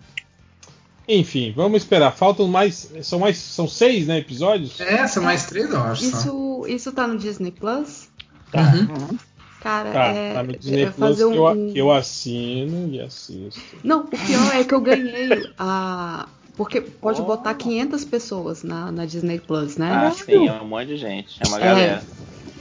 Enfim, 1.08 1.52
vamos 1.54 1.82
esperar. 1.82 2.12
Faltam 2.12 2.46
mais. 2.48 2.92
São 3.02 3.18
mais. 3.18 3.38
São 3.38 3.66
seis, 3.68 4.06
né, 4.06 4.18
episódios? 4.18 4.80
É, 4.80 5.06
são 5.08 5.22
mais 5.24 5.46
três, 5.46 5.68
eu 5.70 5.80
acho. 5.80 6.02
só. 6.04 6.18
Isso, 6.18 6.64
isso 6.68 6.92
tá 6.92 7.06
no 7.08 7.18
Disney 7.18 7.50
Plus? 7.50 8.08
Uhum. 8.54 9.18
Cara, 9.66 9.90
Tá, 9.92 10.04
é, 10.06 10.32
tá 10.32 10.42
no 10.44 10.52
Disney 10.56 10.82
é 10.84 10.90
Plus 10.92 10.96
fazer 11.18 11.28
que, 11.32 11.36
eu, 11.36 11.44
um. 11.44 11.72
que 11.72 11.78
eu 11.80 11.90
assino 11.90 12.88
e 12.94 13.00
assisto. 13.00 13.60
Não, 13.82 14.02
o 14.02 14.04
pior 14.06 14.54
é 14.54 14.62
que 14.62 14.72
eu 14.72 14.80
ganhei 14.80 15.28
a. 15.58 16.28
Porque 16.56 16.80
pode 16.80 17.20
botar 17.20 17.52
500 17.54 18.04
pessoas 18.04 18.62
na, 18.62 18.92
na 18.92 19.04
Disney 19.06 19.40
Plus, 19.40 19.76
né? 19.76 19.90
Ah, 19.92 20.10
sim, 20.12 20.46
é 20.46 20.52
um 20.52 20.66
monte 20.68 20.86
de 20.86 20.96
gente. 20.98 21.36
É 21.44 21.48
uma 21.48 21.56
É. 21.58 21.60
galera. 21.60 22.04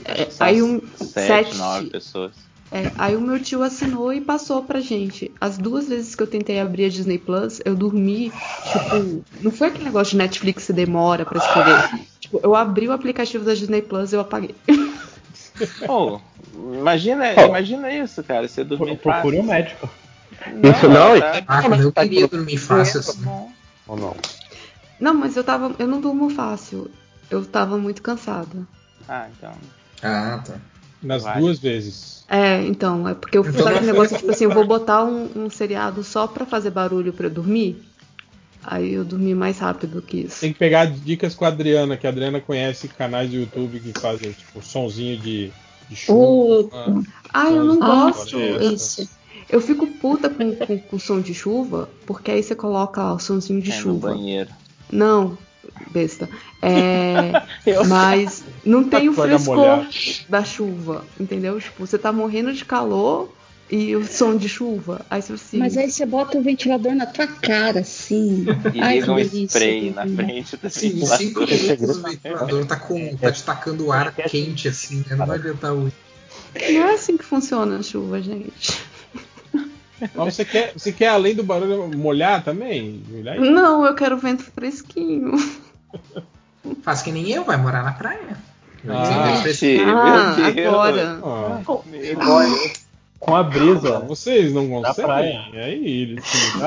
É, 0.04 0.28
aí 0.40 0.60
um 0.60 0.80
sete, 0.96 1.26
sete- 1.26 1.56
nove 1.58 1.90
pessoas. 1.90 2.32
É, 2.72 2.90
aí 2.98 3.14
o 3.14 3.20
meu 3.20 3.40
tio 3.40 3.62
assinou 3.62 4.12
e 4.12 4.20
passou 4.20 4.64
pra 4.64 4.80
gente. 4.80 5.30
As 5.40 5.56
duas 5.56 5.88
vezes 5.88 6.16
que 6.16 6.22
eu 6.24 6.26
tentei 6.26 6.58
abrir 6.58 6.86
a 6.86 6.88
Disney 6.88 7.18
Plus, 7.18 7.60
eu 7.64 7.76
dormi, 7.76 8.32
tipo, 8.72 9.24
não 9.40 9.52
foi 9.52 9.68
aquele 9.68 9.84
negócio 9.84 10.10
de 10.10 10.16
Netflix 10.18 10.66
que 10.66 10.72
demora 10.72 11.24
pra 11.24 11.38
escolher. 11.38 12.06
Tipo, 12.18 12.40
eu 12.42 12.56
abri 12.56 12.88
o 12.88 12.92
aplicativo 12.92 13.44
da 13.44 13.54
Disney 13.54 13.82
Plus 13.82 14.12
e 14.12 14.16
eu 14.16 14.20
apaguei. 14.20 14.52
Oh, 15.88 16.18
imagina, 16.54 17.24
Oh. 17.36 17.46
imagina 17.46 17.90
isso, 17.92 18.22
cara. 18.22 18.46
Você 18.48 18.64
dormir 18.64 18.96
Procure 18.98 19.36
fácil. 19.36 19.40
um 19.40 19.42
médico. 19.42 19.90
Isso 20.62 20.88
não, 20.88 21.18
tá. 21.20 21.42
Ah, 21.46 21.62
quando 21.62 21.82
eu 21.82 21.92
queria 21.92 22.28
dormir 22.28 22.56
fácil 22.58 23.00
assim. 23.00 23.24
Ou 23.86 23.96
não? 23.96 24.16
Não, 25.00 25.14
mas 25.14 25.36
eu 25.36 25.44
tava. 25.44 25.74
Eu 25.78 25.86
não 25.86 26.00
durmo 26.00 26.30
fácil. 26.30 26.90
Eu 27.30 27.44
tava 27.44 27.76
muito 27.78 28.02
cansada. 28.02 28.56
Ah, 29.08 29.26
então. 29.36 29.52
Ah, 30.02 30.40
tá. 30.46 30.54
Nas 31.02 31.22
Vai. 31.22 31.40
duas 31.40 31.58
vezes. 31.58 32.24
É, 32.28 32.62
então, 32.62 33.08
é 33.08 33.14
porque 33.14 33.38
eu 33.38 33.44
Então 33.46 33.66
aquele 33.66 33.86
não- 33.86 33.92
negócio, 33.92 34.16
tipo 34.16 34.30
assim, 34.30 34.44
eu 34.44 34.50
vou 34.50 34.66
botar 34.66 35.04
um, 35.04 35.28
um 35.36 35.50
seriado 35.50 36.02
só 36.02 36.26
pra 36.26 36.44
fazer 36.46 36.70
barulho 36.70 37.12
pra 37.12 37.26
eu 37.26 37.30
dormir. 37.30 37.82
Aí 38.68 38.94
eu 38.94 39.04
dormi 39.04 39.32
mais 39.32 39.58
rápido 39.60 40.02
que 40.02 40.22
isso. 40.22 40.40
Tem 40.40 40.52
que 40.52 40.58
pegar 40.58 40.86
dicas 40.86 41.34
com 41.36 41.44
a 41.44 41.48
Adriana, 41.48 41.96
que 41.96 42.04
a 42.04 42.10
Adriana 42.10 42.40
conhece 42.40 42.88
canais 42.88 43.30
do 43.30 43.36
YouTube 43.36 43.78
que 43.78 43.98
fazem, 43.98 44.32
tipo, 44.32 44.60
sonzinho 44.60 45.16
de, 45.18 45.52
de 45.88 45.94
chuva. 45.94 47.00
Ah, 47.32 47.48
eu 47.48 47.64
não 47.64 47.80
Ah, 47.80 48.10
gosto. 48.10 48.36
Eu, 48.36 48.74
Isso. 48.74 49.08
eu 49.48 49.60
fico 49.60 49.86
puta 49.86 50.28
com, 50.28 50.52
com, 50.56 50.78
com 50.78 50.98
som 50.98 51.20
de 51.20 51.32
chuva, 51.32 51.88
porque 52.06 52.32
aí 52.32 52.42
você 52.42 52.56
coloca 52.56 53.00
lá 53.00 53.14
o 53.14 53.20
somzinho 53.20 53.62
de 53.62 53.70
É 53.70 53.76
no 53.76 53.80
chuva. 53.82 54.10
banheiro. 54.10 54.50
Não, 54.90 55.38
besta. 55.92 56.28
É, 56.60 57.32
mas 57.86 58.42
não 58.64 58.82
tem 58.82 59.08
o 59.08 59.12
frescor 59.12 59.86
da 60.28 60.42
chuva, 60.42 61.04
entendeu? 61.20 61.60
Tipo, 61.60 61.86
você 61.86 61.96
tá 61.96 62.12
morrendo 62.12 62.52
de 62.52 62.64
calor 62.64 63.35
e 63.70 63.96
o 63.96 64.06
som 64.06 64.36
de 64.36 64.48
chuva. 64.48 65.04
Aí 65.10 65.20
você 65.20 65.32
assim. 65.32 65.58
Mas 65.58 65.76
aí 65.76 65.90
você 65.90 66.06
bota 66.06 66.38
o 66.38 66.42
ventilador 66.42 66.94
na 66.94 67.06
tua 67.06 67.26
cara, 67.26 67.80
assim. 67.80 68.46
E 68.72 68.80
Ai, 68.80 69.00
liga 69.00 69.12
um 69.12 69.18
spray 69.18 69.90
na 69.90 70.06
frente 70.06 70.56
do 70.56 70.70
Sim, 70.70 70.86
em 70.86 70.90
ventilador. 70.90 71.18
cinco 71.18 71.40
minutos 71.40 71.96
o 71.96 72.02
ventilador 72.02 72.66
tá, 72.66 72.76
com, 72.76 73.16
tá 73.16 73.32
te 73.32 73.42
tacando 73.42 73.90
ar 73.90 74.14
quente, 74.14 74.68
assim, 74.68 75.04
né? 75.08 75.16
Não 75.16 75.26
vai 75.26 75.38
adiantar 75.38 75.74
muito. 75.74 75.94
Não 76.54 76.88
é 76.88 76.94
assim 76.94 77.16
que 77.16 77.24
funciona 77.24 77.78
a 77.78 77.82
chuva, 77.82 78.20
gente. 78.22 78.80
Mas 80.14 80.34
você 80.34 80.44
quer, 80.44 80.72
você 80.76 80.92
quer 80.92 81.08
além 81.08 81.34
do 81.34 81.42
barulho 81.42 81.88
molhar 81.96 82.44
também? 82.44 83.02
Molhar 83.08 83.40
Não, 83.40 83.84
eu 83.84 83.94
quero 83.94 84.18
vento 84.18 84.42
fresquinho. 84.42 85.32
Faz 86.82 87.02
que 87.02 87.10
nem 87.10 87.30
eu, 87.30 87.44
vai 87.44 87.56
morar 87.56 87.82
na 87.82 87.92
praia. 87.92 88.36
Ah, 88.88 89.42
Ah, 89.84 90.36
agora. 90.46 91.20
Ah. 91.24 92.72
Com 93.18 93.34
a 93.34 93.42
brisa. 93.42 94.00
Vocês 94.00 94.52
não 94.52 94.80
Na 94.80 94.92
praia. 94.94 95.38
conseguem? 95.46 95.60
Aí, 95.60 95.86
eles 96.02 96.24
se. 96.24 96.58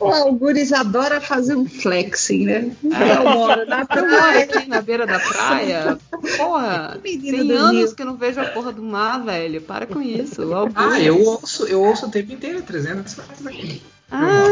O 0.00 0.06
Algures 0.06 0.72
adora 0.72 1.20
fazer 1.20 1.54
um 1.54 1.66
flexing, 1.68 2.44
né? 2.44 2.70
Eu 2.82 3.24
moro 3.30 3.64
na 3.66 3.80
Eu 3.82 3.86
moro 3.88 4.08
praia. 4.16 4.44
aqui 4.44 4.68
na 4.68 4.82
beira 4.82 5.06
da 5.06 5.18
praia. 5.20 5.98
Porra, 6.36 6.98
tem 7.02 7.52
anos 7.52 7.72
Rio. 7.90 7.94
que 7.94 8.02
eu 8.02 8.06
não 8.06 8.16
vejo 8.16 8.40
a 8.40 8.46
porra 8.46 8.72
do 8.72 8.82
mar, 8.82 9.22
velho. 9.24 9.60
Para 9.62 9.86
com 9.86 10.02
isso. 10.02 10.52
Alguns. 10.52 10.74
Ah, 10.76 11.00
eu 11.00 11.22
ouço, 11.24 11.64
eu 11.66 11.82
ouço 11.82 12.06
o 12.06 12.10
tempo 12.10 12.32
inteiro, 12.32 12.60
300 12.62 13.16
metros 13.16 13.40
daqui. 13.40 13.82
Ah! 14.10 14.44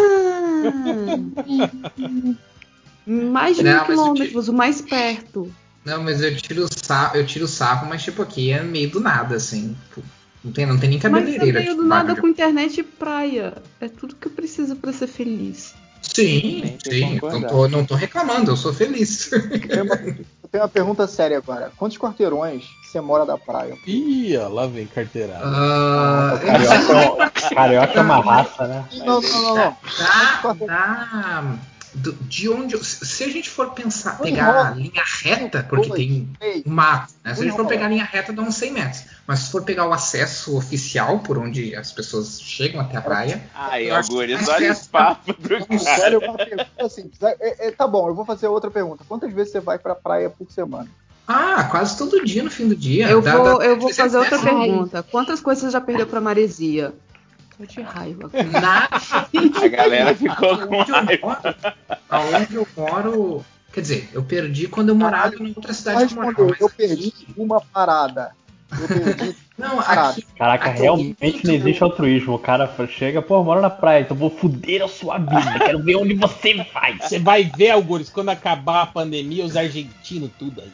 Mais 3.07 3.57
de 3.57 3.63
Não, 3.65 3.73
mil 3.73 3.85
quilômetros, 3.85 4.49
o 4.49 4.53
mais 4.53 4.81
perto. 4.81 5.53
Não, 5.85 6.03
mas 6.05 6.23
eu 6.23 6.37
tiro 6.37 6.67
sarro, 6.71 7.17
eu 7.17 7.27
tiro 7.27 7.49
sarro, 7.49 7.89
mas 7.89 8.03
tipo 8.05 8.23
aqui 8.23 8.53
é 8.53 8.63
meio 8.63 8.89
do 8.89 9.01
nada, 9.01 9.35
assim. 9.35 9.77
Tipo, 9.89 10.07
Não 10.45 10.53
tem, 10.53 10.67
não 10.67 10.77
tem 10.79 10.91
nem 10.91 10.99
Mas 10.99 11.05
eu 11.05 11.11
cabeleireira. 11.13 11.61
tenho 11.63 11.77
do 11.77 11.85
nada 11.85 12.15
de- 12.15 12.21
com 12.21 12.27
internet 12.29 12.81
e 12.81 12.83
praia. 12.83 13.55
É 13.81 13.89
tudo 13.89 14.17
que 14.17 14.27
eu 14.27 14.33
preciso 14.33 14.75
pra 14.77 14.93
ser 14.93 15.07
feliz. 15.07 15.75
Sim, 16.03 16.77
sim. 16.83 17.21
Não 17.23 17.43
tô, 17.43 17.69
não 17.69 17.85
tô 17.87 17.95
reclamando, 17.95 18.51
eu 18.51 18.57
sou 18.57 18.73
feliz. 18.75 19.31
Eu 19.33 20.49
tenho 20.51 20.65
uma 20.65 20.69
pergunta 20.69 21.07
séria 21.07 21.39
agora. 21.39 21.71
Quantos 21.77 21.97
quarteirões 21.97 22.65
você 22.83 23.01
mora 23.01 23.25
da 23.25 23.39
praia? 23.39 23.75
Ih, 23.87 24.37
ó, 24.37 24.49
lá 24.49 24.67
vem 24.67 24.85
carteirada. 24.87 25.45
Ah, 25.45 26.39
Carioca, 26.45 27.33
é 27.47 27.55
carioca 27.55 27.99
é 27.99 28.03
uma 28.03 28.21
raça, 28.21 28.67
né? 28.67 28.85
Não, 28.99 29.21
não, 29.21 29.21
não, 29.23 29.55
não. 29.55 29.55
Dá, 29.55 29.77
dá. 30.67 31.57
Do- 31.95 32.13
de 32.13 32.49
onde. 32.49 32.77
Se 32.85 33.25
a 33.25 33.29
gente 33.29 33.49
for 33.51 33.71
pensar, 33.73 34.19
pegar 34.19 34.67
a 34.67 34.71
linha 34.71 35.03
reta, 35.23 35.65
porque 35.69 35.91
tem 35.91 36.29
ei. 36.41 36.63
mato, 36.67 37.13
né? 37.25 37.35
Se 37.35 37.41
a 37.41 37.45
gente 37.45 37.57
for 37.57 37.67
pegar 37.67 37.87
a 37.87 37.89
linha 37.89 38.05
reta, 38.05 38.33
dá 38.33 38.43
uns 38.43 38.55
100 38.57 38.73
metros. 38.73 39.05
Mas 39.27 39.41
se 39.41 39.53
for 39.53 39.63
pegar 39.63 39.87
o 39.87 39.93
acesso 39.93 40.57
oficial, 40.57 41.21
por 41.21 41.39
onde 41.39 41.75
as 41.77 41.93
pessoas 41.93 42.41
chegam 42.41 42.81
até 42.81 42.97
a 42.97 43.01
praia. 43.03 43.43
Ai, 43.55 43.91
Algures, 43.91 44.35
mais 44.37 44.49
olha 44.49 44.67
esse 44.67 44.89
papo 44.89 45.33
do 45.33 45.49
cara. 45.49 45.79
sério, 45.79 46.19
uma 46.21 46.35
pergunta 46.37 46.89
simples. 46.89 47.23
É, 47.23 47.69
é, 47.69 47.71
tá 47.71 47.87
bom, 47.87 48.09
eu 48.09 48.15
vou 48.15 48.25
fazer 48.25 48.49
outra 48.49 48.71
pergunta. 48.71 49.05
Quantas 49.09 49.33
vezes 49.33 49.53
você 49.53 49.61
vai 49.61 49.79
pra 49.79 49.95
praia 49.95 50.29
por 50.31 50.51
semana? 50.51 50.89
Ah, 51.27 51.65
quase 51.71 51.97
todo 51.97 52.25
dia 52.25 52.43
no 52.43 52.51
fim 52.51 52.67
do 52.69 52.75
dia. 52.75 53.09
Eu 53.09 53.23
Dá- 53.23 53.37
vou, 53.37 53.59
dá 53.59 53.65
eu 53.65 53.77
vou 53.79 53.89
300 53.91 53.97
fazer 53.97 54.17
outra 54.19 54.39
pergunta. 54.41 55.03
Quantas 55.05 55.41
coisas 55.41 55.63
você 55.65 55.71
já 55.71 55.81
perdeu 55.81 56.07
pra 56.07 56.21
maresia? 56.21 56.93
Tô 57.57 57.65
de 57.67 57.81
raiva. 57.83 58.31
Na 58.61 58.89
A 59.63 59.69
galera 59.69 60.15
ficou 60.17 60.59
com 60.67 60.77
Onde 60.77 60.91
eu 60.91 60.97
raiva. 60.97 61.27
moro, 61.27 61.55
aonde 62.09 62.55
eu 62.55 62.69
moro. 62.77 63.45
Quer 63.73 63.81
dizer, 63.81 64.11
eu 64.13 64.23
perdi 64.23 64.69
quando 64.69 64.91
eu 64.91 64.95
morava 64.95 65.35
em 65.37 65.53
outra 65.57 65.73
cidade 65.73 66.07
que 66.09 66.13
eu 66.15 66.23
morava. 66.23 66.45
Mas 66.45 66.61
eu 66.61 66.69
perdi 66.71 67.13
uma 67.37 67.61
parada. 67.61 68.33
Eu 68.81 68.89
perdi 68.89 69.37
Não, 69.59 69.79
aqui. 69.81 70.25
Caraca, 70.37 70.71
aqui 70.71 70.81
realmente 70.83 71.45
não 71.45 71.55
existe 71.55 71.83
altruísmo. 71.83 72.35
O 72.35 72.39
cara 72.39 72.71
chega, 72.89 73.21
pô, 73.21 73.43
mora 73.45 73.61
na 73.61 73.71
praia, 73.71 74.03
então 74.03 74.17
vou 74.17 74.31
fuder 74.31 74.83
a 74.83 74.89
sua 74.89 75.19
vida. 75.19 75.59
Quero 75.59 75.83
ver 75.83 75.97
onde 75.97 76.15
você 76.15 76.55
vai. 76.73 76.99
Você 76.99 77.19
vai 77.19 77.45
ver, 77.57 77.71
Algures, 77.71 78.09
quando 78.09 78.31
acabar 78.31 78.83
a 78.83 78.87
pandemia, 78.87 79.45
os 79.45 79.57
argentinos 79.57 80.31
tudo 80.39 80.63
aí. 80.63 80.73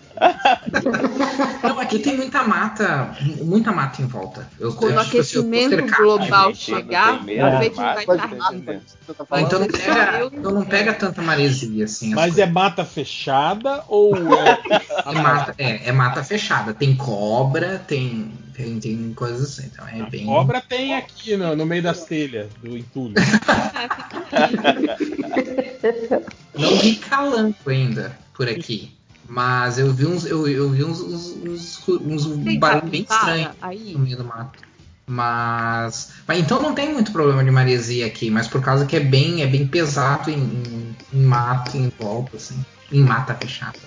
Não, 1.63 1.79
aqui 1.79 1.99
tem 1.99 2.17
muita 2.17 2.43
mata, 2.45 3.17
muita 3.41 3.73
mata 3.73 4.03
em 4.03 4.07
volta. 4.07 4.49
Eu, 4.59 4.73
Quando 4.75 4.93
eu, 4.93 4.97
o 4.97 5.01
eu 5.01 5.07
aquecimento 5.07 5.71
cercado. 5.71 6.03
global 6.03 6.55
chegar, 6.55 7.15
a 7.15 7.63
gente 7.63 7.75
vai 7.77 7.95
mata, 7.95 8.05
estar 8.05 9.15
tá 9.15 9.27
Ah, 9.31 9.41
então 9.41 9.61
não 9.61 9.69
pega, 9.69 10.19
eu 10.19 10.27
então 10.27 10.53
não 10.53 10.65
pega 10.65 10.93
tanta 10.95 11.23
maresia 11.23 11.85
assim. 11.85 12.09
as 12.09 12.15
Mas 12.15 12.35
coisas. 12.35 12.39
é 12.39 12.47
mata 12.47 12.85
fechada 12.85 13.85
ou 13.89 14.17
é. 14.35 14.59
É 15.07 15.13
mata, 15.13 15.55
é, 15.59 15.89
é 15.89 15.93
mata 15.93 16.25
fechada. 16.25 16.75
Tem 16.75 16.95
cobra, 16.97 17.79
tem, 17.87 18.31
tem, 18.59 18.81
tem 18.81 19.15
coisas 19.15 19.43
assim. 19.43 19.71
Então 19.73 19.87
é 19.87 20.03
bem. 20.11 20.27
Cobra 20.27 20.61
tem 20.61 20.97
aqui 20.97 21.37
no, 21.37 21.55
no 21.55 21.65
meio 21.65 21.81
das 21.83 22.05
telhas 22.05 22.49
do 22.61 22.77
entulho. 22.77 23.15
Não 26.59 26.77
vi 26.79 26.97
calango 26.97 27.55
ainda 27.67 28.19
por 28.35 28.49
aqui. 28.49 28.93
Mas 29.29 29.79
eu 29.79 29.93
vi 29.93 30.07
uns, 30.07 30.27
eu, 30.27 30.49
eu 30.49 30.71
vi 30.71 30.83
uns, 30.83 31.01
uns, 31.01 31.37
uns, 31.45 31.87
uns 31.87 32.45
Tem 32.45 32.59
barulho 32.59 32.91
bem 32.91 33.05
capivara 33.05 33.39
estranho 33.39 33.57
aí? 33.61 33.93
no 33.93 34.01
meio 34.01 34.17
do 34.17 34.25
mato. 34.25 34.59
Mas, 35.07 36.13
mas 36.27 36.41
então 36.41 36.61
não 36.61 36.75
tem 36.75 36.93
muito 36.93 37.13
problema 37.13 37.43
de 37.45 37.51
maresia 37.51 38.07
aqui, 38.07 38.31
mas 38.31 38.47
por 38.49 38.61
causa 38.61 38.85
que 38.85 38.95
é 38.97 39.01
bem, 39.01 39.43
é 39.43 39.47
bem 39.47 39.67
pesado 39.67 40.31
em, 40.31 40.39
em, 40.39 40.97
em 41.15 41.23
mato 41.23 41.77
em 41.77 41.91
volta, 41.99 42.37
assim, 42.37 42.63
em 42.93 43.03
mata 43.03 43.35
fechada. 43.35 43.79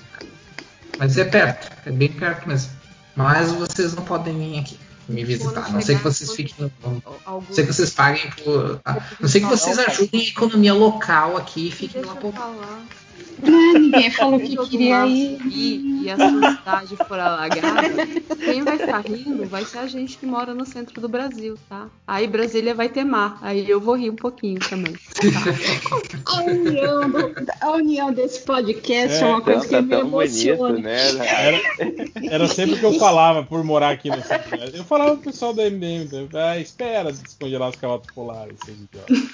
Mas 0.98 1.18
é 1.18 1.26
perto, 1.26 1.70
é 1.86 1.92
bem 1.92 2.10
perto 2.10 2.48
mesmo. 2.48 2.81
Mas 3.22 3.52
vocês 3.52 3.94
não 3.94 4.04
podem 4.04 4.38
vir 4.38 4.60
aqui 4.60 4.78
me 5.12 5.24
visitar, 5.24 5.72
não 5.72 5.82
sei 5.82 5.98
que 5.98 6.04
vocês 6.04 6.32
fiquem. 6.34 6.72
Não 6.84 7.44
sei 7.50 7.66
que 7.66 7.74
vocês 7.74 7.92
paguem 7.92 8.30
por. 8.44 8.80
A 8.86 8.98
não 9.20 9.28
sei 9.30 9.42
que 9.42 9.48
vocês 9.48 9.78
ajudem 9.78 10.22
a 10.22 10.24
economia 10.24 10.74
local 10.74 11.38
aqui 11.38 11.68
e 11.68 11.72
fiquem 11.72 12.02
lá 12.02 12.16
por. 12.16 12.34
Ah, 13.44 13.80
ninguém 13.80 14.12
falou 14.12 14.40
que 14.40 14.56
queria 14.70 15.06
ir. 15.08 15.40
e 15.46 16.10
a 16.10 16.16
sua 16.16 16.56
cidade 16.58 16.96
for 17.08 17.20
alagada, 17.20 18.08
quem 18.44 18.64
vai 18.64 18.78
ficar 18.78 19.00
rindo 19.02 19.46
vai 19.46 19.64
ser 19.66 19.80
a 19.80 19.88
gente 19.88 20.18
que 20.18 20.26
mora 20.26 20.54
no 20.54 20.66
centro 20.66 21.00
do 21.00 21.08
Brasil, 21.08 21.56
tá? 21.70 21.88
Aí 22.08 22.28
Brasília 22.28 22.74
vai 22.74 22.90
ter 22.90 23.04
mar, 23.04 23.38
aí 23.42 23.70
eu 23.70 23.80
vou 23.80 23.96
rir 23.96 24.10
um 24.10 24.16
pouquinho 24.16 24.60
também. 24.60 24.96
A 26.26 26.42
união, 26.42 27.10
do- 27.10 27.34
a 27.62 27.72
união 27.72 28.12
desse 28.14 28.42
podcast 28.42 29.18
é, 29.18 29.22
É, 29.22 29.26
uma 29.26 29.42
coisa 29.42 29.62
que 29.62 29.70
Tá 29.70 29.82
me 29.82 29.90
tão 29.90 30.10
bonito, 30.10 30.48
emociona. 30.48 30.80
né? 30.80 31.08
Era, 31.28 31.62
era 32.32 32.48
sempre 32.48 32.76
o 32.76 32.80
que 32.80 32.86
eu 32.86 32.94
falava 33.00 33.44
por 33.44 33.64
morar 33.64 33.90
aqui 33.92 34.10
no 34.10 34.22
centro. 34.24 34.56
Eu 34.74 34.84
falava 34.84 35.12
pro 35.18 35.32
pessoal 35.32 35.54
da 35.54 35.64
MDM, 35.70 36.10
né? 36.12 36.28
ah, 36.34 36.60
espera 36.60 37.12
descongelar 37.12 37.70
as 37.70 37.76
calotas 37.76 38.14
polares, 38.14 38.56
seus 38.66 38.78
idiotas. 38.80 39.32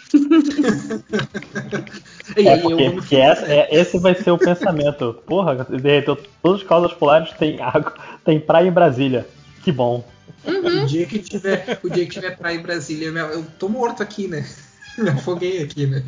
É 2.35 2.57
porque, 2.57 2.91
porque 2.91 3.15
essa- 3.15 3.45
é- 3.45 3.67
esse 3.75 3.97
vai 3.99 4.14
ser 4.15 4.31
o 4.31 4.38
pensamento. 4.38 5.14
Porra, 5.25 5.65
derreteu 5.69 6.17
todos 6.41 6.61
os 6.61 6.67
caudas 6.67 6.93
polares, 6.93 7.31
tem 7.33 7.61
água, 7.61 7.93
tem 8.25 8.39
praia 8.39 8.67
em 8.67 8.72
Brasília. 8.72 9.27
Que 9.64 9.72
bom. 9.72 10.03
O 10.45 10.85
dia 10.85 11.06
que 11.06 11.19
tiver, 11.19 11.80
o 11.83 11.89
dia 11.89 12.06
que 12.06 12.11
tiver 12.14 12.38
praia 12.38 12.56
em 12.56 12.61
Brasília, 12.61 13.11
meu, 13.11 13.27
eu 13.27 13.45
tô 13.59 13.67
morto 13.67 14.01
aqui, 14.03 14.27
né? 14.27 14.47
Me 14.97 15.09
afoguei 15.09 15.64
aqui, 15.64 15.85
né? 15.85 16.03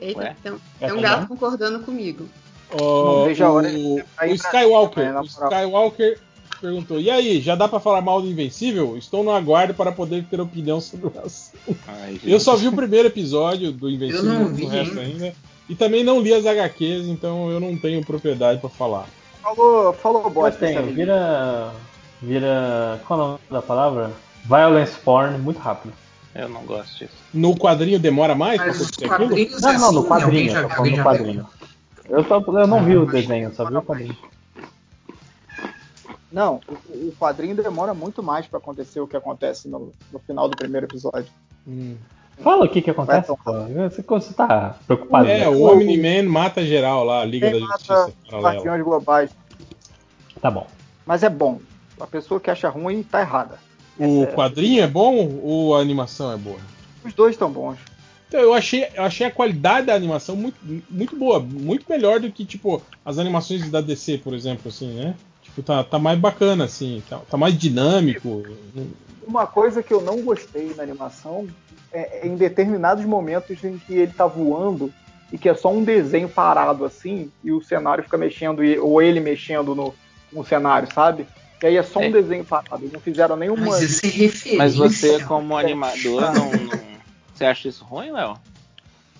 Eita, 0.00 0.20
Ué? 0.20 0.36
tem, 0.42 0.54
tem 0.78 0.92
um 0.92 1.00
gato 1.00 1.26
concordando 1.26 1.80
comigo. 1.80 2.28
Ó, 2.70 3.18
Não 3.18 3.24
vejo 3.24 3.44
a 3.44 3.50
hora 3.52 3.68
o, 3.68 3.96
o 3.96 4.34
Skywalker, 4.34 5.16
o. 5.20 5.24
Skywalker 5.24 6.18
perguntou: 6.66 7.00
E 7.00 7.10
aí, 7.10 7.40
já 7.40 7.54
dá 7.54 7.68
pra 7.68 7.78
falar 7.80 8.00
mal 8.00 8.20
do 8.20 8.28
Invencível? 8.28 8.96
Estou 8.96 9.22
no 9.22 9.30
aguardo 9.30 9.72
para 9.74 9.92
poder 9.92 10.24
ter 10.24 10.40
opinião 10.40 10.80
sobre 10.80 11.06
o 11.06 11.12
assunto. 11.24 11.76
Ai. 11.86 12.20
Eu 12.24 12.40
só 12.40 12.56
vi 12.56 12.66
o 12.68 12.72
primeiro 12.72 13.08
episódio 13.08 13.70
do 13.72 13.88
Invencível, 13.88 14.24
Eu 14.32 14.40
não 14.40 14.46
o 14.46 14.48
vi 14.54 14.64
resto 14.66 14.98
ainda. 14.98 15.24
ainda. 15.24 15.34
E 15.68 15.74
também 15.74 16.04
não 16.04 16.20
li 16.20 16.32
as 16.32 16.46
HQs, 16.46 17.06
então 17.06 17.50
eu 17.50 17.58
não 17.60 17.76
tenho 17.76 18.04
propriedade 18.04 18.60
pra 18.60 18.70
falar. 18.70 19.06
Falou, 19.42 19.92
falou 19.92 20.30
bosta. 20.30 20.66
vira. 20.82 21.72
Vira. 22.20 23.00
Qual 23.06 23.20
é 23.20 23.22
o 23.22 23.26
nome 23.26 23.40
da 23.50 23.62
palavra? 23.62 24.10
Violence 24.44 24.96
porn, 25.04 25.38
muito 25.38 25.58
rápido. 25.58 25.92
Eu 26.34 26.48
não 26.48 26.62
gosto 26.62 26.98
disso. 26.98 27.14
No 27.32 27.56
quadrinho 27.56 27.98
demora 27.98 28.34
mais 28.34 28.58
pra 28.58 28.66
Mas 28.68 28.76
acontecer 28.76 29.12
aquilo? 29.12 29.60
Não, 29.60 29.70
é 29.70 29.78
não, 29.78 29.92
no 29.92 29.98
assim, 30.00 30.08
quadrinho, 30.08 30.50
já, 30.52 30.60
eu 30.60 30.68
tô 30.68 30.74
falando 30.74 30.78
alguém 30.78 30.96
no 30.96 31.02
quadrinho. 31.04 31.46
Eu, 32.08 32.24
só, 32.24 32.40
eu 32.40 32.66
não 32.66 32.78
Ah, 32.78 32.82
vi 32.82 32.96
o 32.96 33.06
desenho, 33.06 33.54
só 33.54 33.64
vi 33.64 33.76
o 33.76 33.82
quadrinho. 33.82 34.16
Não, 36.30 36.60
o, 36.68 37.08
o 37.08 37.14
quadrinho 37.18 37.54
demora 37.54 37.94
muito 37.94 38.22
mais 38.22 38.46
pra 38.46 38.58
acontecer 38.58 39.00
o 39.00 39.06
que 39.06 39.16
acontece 39.16 39.68
no, 39.68 39.92
no 40.12 40.18
final 40.18 40.48
do 40.48 40.56
primeiro 40.56 40.86
episódio. 40.86 41.30
Hum. 41.66 41.96
Fala 42.38 42.66
o 42.66 42.68
que 42.68 42.82
que 42.82 42.90
acontece, 42.90 43.28
pô. 43.28 43.52
Você, 43.88 44.02
você 44.02 44.34
tá 44.34 44.76
preocupado? 44.86 45.28
É, 45.28 45.40
né? 45.40 45.48
o 45.48 45.62
Omni-Man 45.62 46.28
mata 46.28 46.64
geral 46.64 47.04
lá, 47.04 47.22
a 47.22 47.24
Liga 47.24 47.50
Quem 47.50 47.60
da 47.60 47.66
mata 47.66 47.78
Justiça 47.78 48.38
guardiões 48.38 48.82
globais. 48.82 49.30
Tá 50.40 50.50
bom. 50.50 50.66
Mas 51.06 51.22
é 51.22 51.30
bom. 51.30 51.60
A 51.98 52.06
pessoa 52.06 52.38
que 52.38 52.50
acha 52.50 52.68
ruim 52.68 53.02
tá 53.02 53.20
errada. 53.20 53.58
O 53.98 54.26
quadrinho 54.26 54.82
é 54.82 54.86
bom 54.86 55.40
ou 55.42 55.74
a 55.74 55.80
animação 55.80 56.30
é 56.30 56.36
boa? 56.36 56.58
Os 57.02 57.14
dois 57.14 57.34
estão 57.34 57.50
bons. 57.50 57.78
Então, 58.28 58.40
eu 58.40 58.52
achei, 58.52 58.86
eu 58.94 59.04
achei 59.04 59.26
a 59.26 59.30
qualidade 59.30 59.86
da 59.86 59.94
animação 59.94 60.36
muito, 60.36 60.56
muito 60.90 61.16
boa, 61.16 61.38
muito 61.40 61.86
melhor 61.88 62.20
do 62.20 62.30
que, 62.30 62.44
tipo, 62.44 62.82
as 63.04 63.18
animações 63.18 63.70
da 63.70 63.80
DC, 63.80 64.18
por 64.18 64.34
exemplo, 64.34 64.68
assim, 64.68 64.92
né? 64.94 65.14
Tipo, 65.56 65.62
tá, 65.62 65.82
tá 65.82 65.98
mais 65.98 66.18
bacana, 66.18 66.64
assim, 66.64 67.02
tá, 67.08 67.18
tá 67.30 67.36
mais 67.38 67.56
dinâmico. 67.56 68.42
Uma 69.26 69.46
coisa 69.46 69.82
que 69.82 69.92
eu 69.92 70.02
não 70.02 70.20
gostei 70.20 70.74
na 70.76 70.82
animação 70.82 71.46
é, 71.90 72.20
é 72.20 72.26
em 72.26 72.36
determinados 72.36 73.04
momentos 73.06 73.64
em 73.64 73.78
que 73.78 73.94
ele 73.94 74.12
tá 74.12 74.26
voando 74.26 74.92
e 75.32 75.38
que 75.38 75.48
é 75.48 75.54
só 75.54 75.72
um 75.72 75.82
desenho 75.82 76.28
parado 76.28 76.84
assim 76.84 77.30
e 77.42 77.50
o 77.52 77.62
cenário 77.62 78.04
fica 78.04 78.18
mexendo 78.18 78.62
e- 78.62 78.78
ou 78.78 79.00
ele 79.00 79.18
mexendo 79.18 79.74
no, 79.74 79.94
no 80.30 80.44
cenário, 80.44 80.88
sabe? 80.94 81.26
E 81.62 81.66
aí 81.66 81.76
é 81.78 81.82
só 81.82 82.00
um 82.00 82.04
É. 82.04 82.10
desenho 82.10 82.44
parado. 82.44 82.82
Eles 82.82 82.92
não 82.92 83.00
fizeram 83.00 83.34
nenhuma. 83.34 83.64
Mas 83.66 84.02
é. 84.04 84.56
Mas 84.56 84.76
você, 84.76 85.24
como 85.24 85.56
animador, 85.56 86.20
não, 86.34 86.50
não- 86.52 86.86
Você 87.34 87.44
acha 87.46 87.68
isso 87.68 87.82
ruim, 87.82 88.12
Léo? 88.12 88.36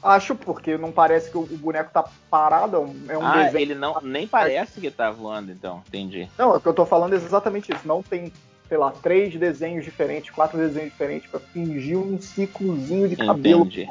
Acho 0.03 0.35
porque 0.35 0.77
não 0.77 0.93
parece 0.93 1.31
que 1.31 1.39
o, 1.39 1.43
boneco 1.43 1.91
tá 1.93 2.05
parado, 2.31 2.77
é 2.77 2.79
um, 2.81 2.95
é 3.09 3.19
um 3.19 3.27
ah, 3.27 3.43
desenho. 3.45 3.63
ele 3.63 3.75
não 3.75 3.99
nem 4.03 4.27
parece 4.27 4.81
que 4.81 4.91
tá 4.91 5.11
voando, 5.11 5.51
então. 5.51 5.83
Entendi. 5.89 6.29
Não, 6.39 6.55
é 6.55 6.57
o 6.59 6.61
que 6.61 6.69
eu 6.69 6.75
tô 6.75 6.87
falando 6.87 7.15
é 7.15 7.17
exatamente 7.17 7.73
isso. 7.73 7.87
Não 7.87 8.03
tem, 8.03 8.33
sei 8.69 8.79
lá, 8.79 8.91
três 8.91 9.35
desenhos 9.35 9.85
diferentes, 9.85 10.31
quatro 10.31 10.59
desenhos 10.59 10.91
diferentes 10.91 11.29
pra 11.29 11.41
fingir 11.41 11.99
um 11.99 12.21
ciclozinho 12.21 13.09
de 13.09 13.17
cabelo, 13.17 13.63
Entendi. 13.63 13.89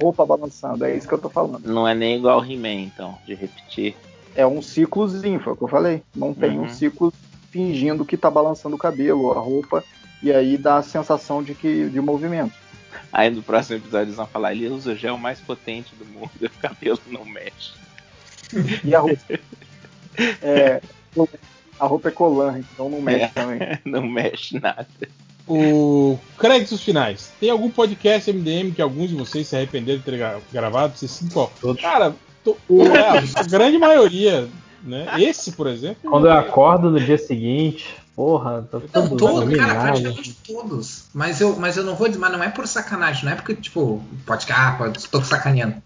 roupa 0.00 0.26
balançando. 0.26 0.84
É 0.84 0.94
isso 0.94 1.08
que 1.08 1.14
eu 1.14 1.18
tô 1.18 1.30
falando. 1.30 1.64
Não 1.64 1.88
é 1.88 1.94
nem 1.94 2.16
igual 2.18 2.44
He-Man, 2.44 2.82
então, 2.82 3.16
de 3.24 3.34
repetir. 3.34 3.96
É 4.34 4.46
um 4.46 4.60
ciclozinho, 4.60 5.40
foi 5.40 5.54
o 5.54 5.56
que 5.56 5.62
eu 5.64 5.68
falei. 5.68 6.02
Não 6.14 6.34
tem 6.34 6.58
Uhum. 6.58 6.64
um 6.64 6.68
ciclo 6.68 7.12
fingindo 7.50 8.04
que 8.04 8.18
tá 8.18 8.30
balançando 8.30 8.76
o 8.76 8.78
cabelo, 8.78 9.32
a 9.32 9.40
roupa, 9.40 9.82
e 10.22 10.30
aí 10.30 10.58
dá 10.58 10.76
a 10.76 10.82
sensação 10.82 11.42
de 11.42 11.54
que 11.54 11.88
de 11.88 12.00
movimento. 12.00 12.52
Aí 13.12 13.30
no 13.30 13.42
próximo 13.42 13.76
episódio 13.76 14.06
eles 14.06 14.16
vão 14.16 14.26
falar, 14.26 14.52
ele 14.52 14.68
usa 14.68 14.92
o 14.92 14.96
gel 14.96 15.16
mais 15.18 15.40
potente 15.40 15.94
do 15.96 16.04
mundo 16.06 16.30
e 16.40 16.46
o 16.46 16.50
cabelo 16.50 17.00
não 17.08 17.24
mexe. 17.24 17.72
E 18.84 18.94
a 18.94 19.00
roupa. 19.00 19.22
é, 20.42 20.80
a 21.78 21.86
roupa 21.86 22.08
é 22.08 22.12
colante, 22.12 22.66
então 22.72 22.88
não 22.88 23.00
mexe 23.00 23.24
É, 23.24 23.28
também. 23.28 23.58
não 23.84 24.02
mexe 24.06 24.58
nada. 24.58 24.86
O 25.48 26.18
créditos 26.38 26.82
finais. 26.82 27.32
Tem 27.38 27.50
algum 27.50 27.70
podcast 27.70 28.32
MDM 28.32 28.72
que 28.72 28.82
alguns 28.82 29.10
de 29.10 29.14
vocês 29.14 29.46
se 29.46 29.54
arrependeram 29.54 29.98
de 29.98 30.04
ter 30.04 30.16
gra- 30.18 30.40
gravado? 30.52 30.96
Vocês 30.96 31.10
sim, 31.10 31.28
qual? 31.28 31.52
Cara, 31.80 32.14
to- 32.42 32.56
é, 32.68 33.38
a 33.38 33.42
grande 33.44 33.78
maioria, 33.78 34.48
né? 34.82 35.06
Esse, 35.18 35.52
por 35.52 35.68
exemplo. 35.68 36.10
Quando 36.10 36.26
eu 36.26 36.32
acordo 36.32 36.90
no 36.90 36.98
dia 36.98 37.16
seguinte, 37.16 37.94
porra, 38.16 38.66
tô 38.70 38.80
Não, 38.80 38.88
todo 39.08 39.16
todo, 39.16 39.34
cara, 39.34 39.74
dominado. 39.74 39.80
praticamente 39.82 40.38
todos. 40.46 41.04
Mas 41.14 41.40
eu, 41.40 41.54
mas 41.56 41.76
eu 41.76 41.84
não 41.84 41.94
vou 41.94 42.08
dizer, 42.08 42.18
mas 42.18 42.32
não 42.32 42.42
é 42.42 42.48
por 42.48 42.66
sacanagem, 42.66 43.26
não 43.26 43.32
é 43.32 43.34
porque, 43.36 43.54
tipo, 43.54 44.02
pode 44.24 44.46
ah, 44.50 44.74
pode, 44.78 45.06
tô 45.08 45.22
sacaneando. 45.22 45.76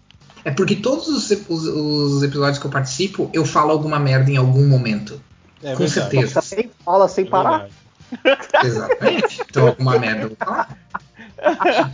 É 0.43 0.49
porque 0.49 0.75
todos 0.77 1.07
os, 1.07 1.29
os- 1.49 1.67
os 1.67 2.23
episódios 2.23 2.57
que 2.57 2.65
eu 2.65 2.71
participo, 2.71 3.29
eu 3.33 3.45
falo 3.45 3.71
alguma 3.71 3.99
merda 3.99 4.31
em 4.31 4.37
algum 4.37 4.65
momento. 4.67 5.21
É 5.61 5.73
Com 5.73 5.85
verdade. 5.85 5.91
certeza. 5.91 6.41
Você 6.41 6.69
fala 6.83 7.07
sem 7.07 7.25
parar. 7.25 7.67
Exatamente. 8.63 9.41
Então 9.47 9.67
alguma 9.67 9.99
merda 9.99 10.23
eu 10.23 10.27
vou 10.29 10.37
falar. 10.37 10.77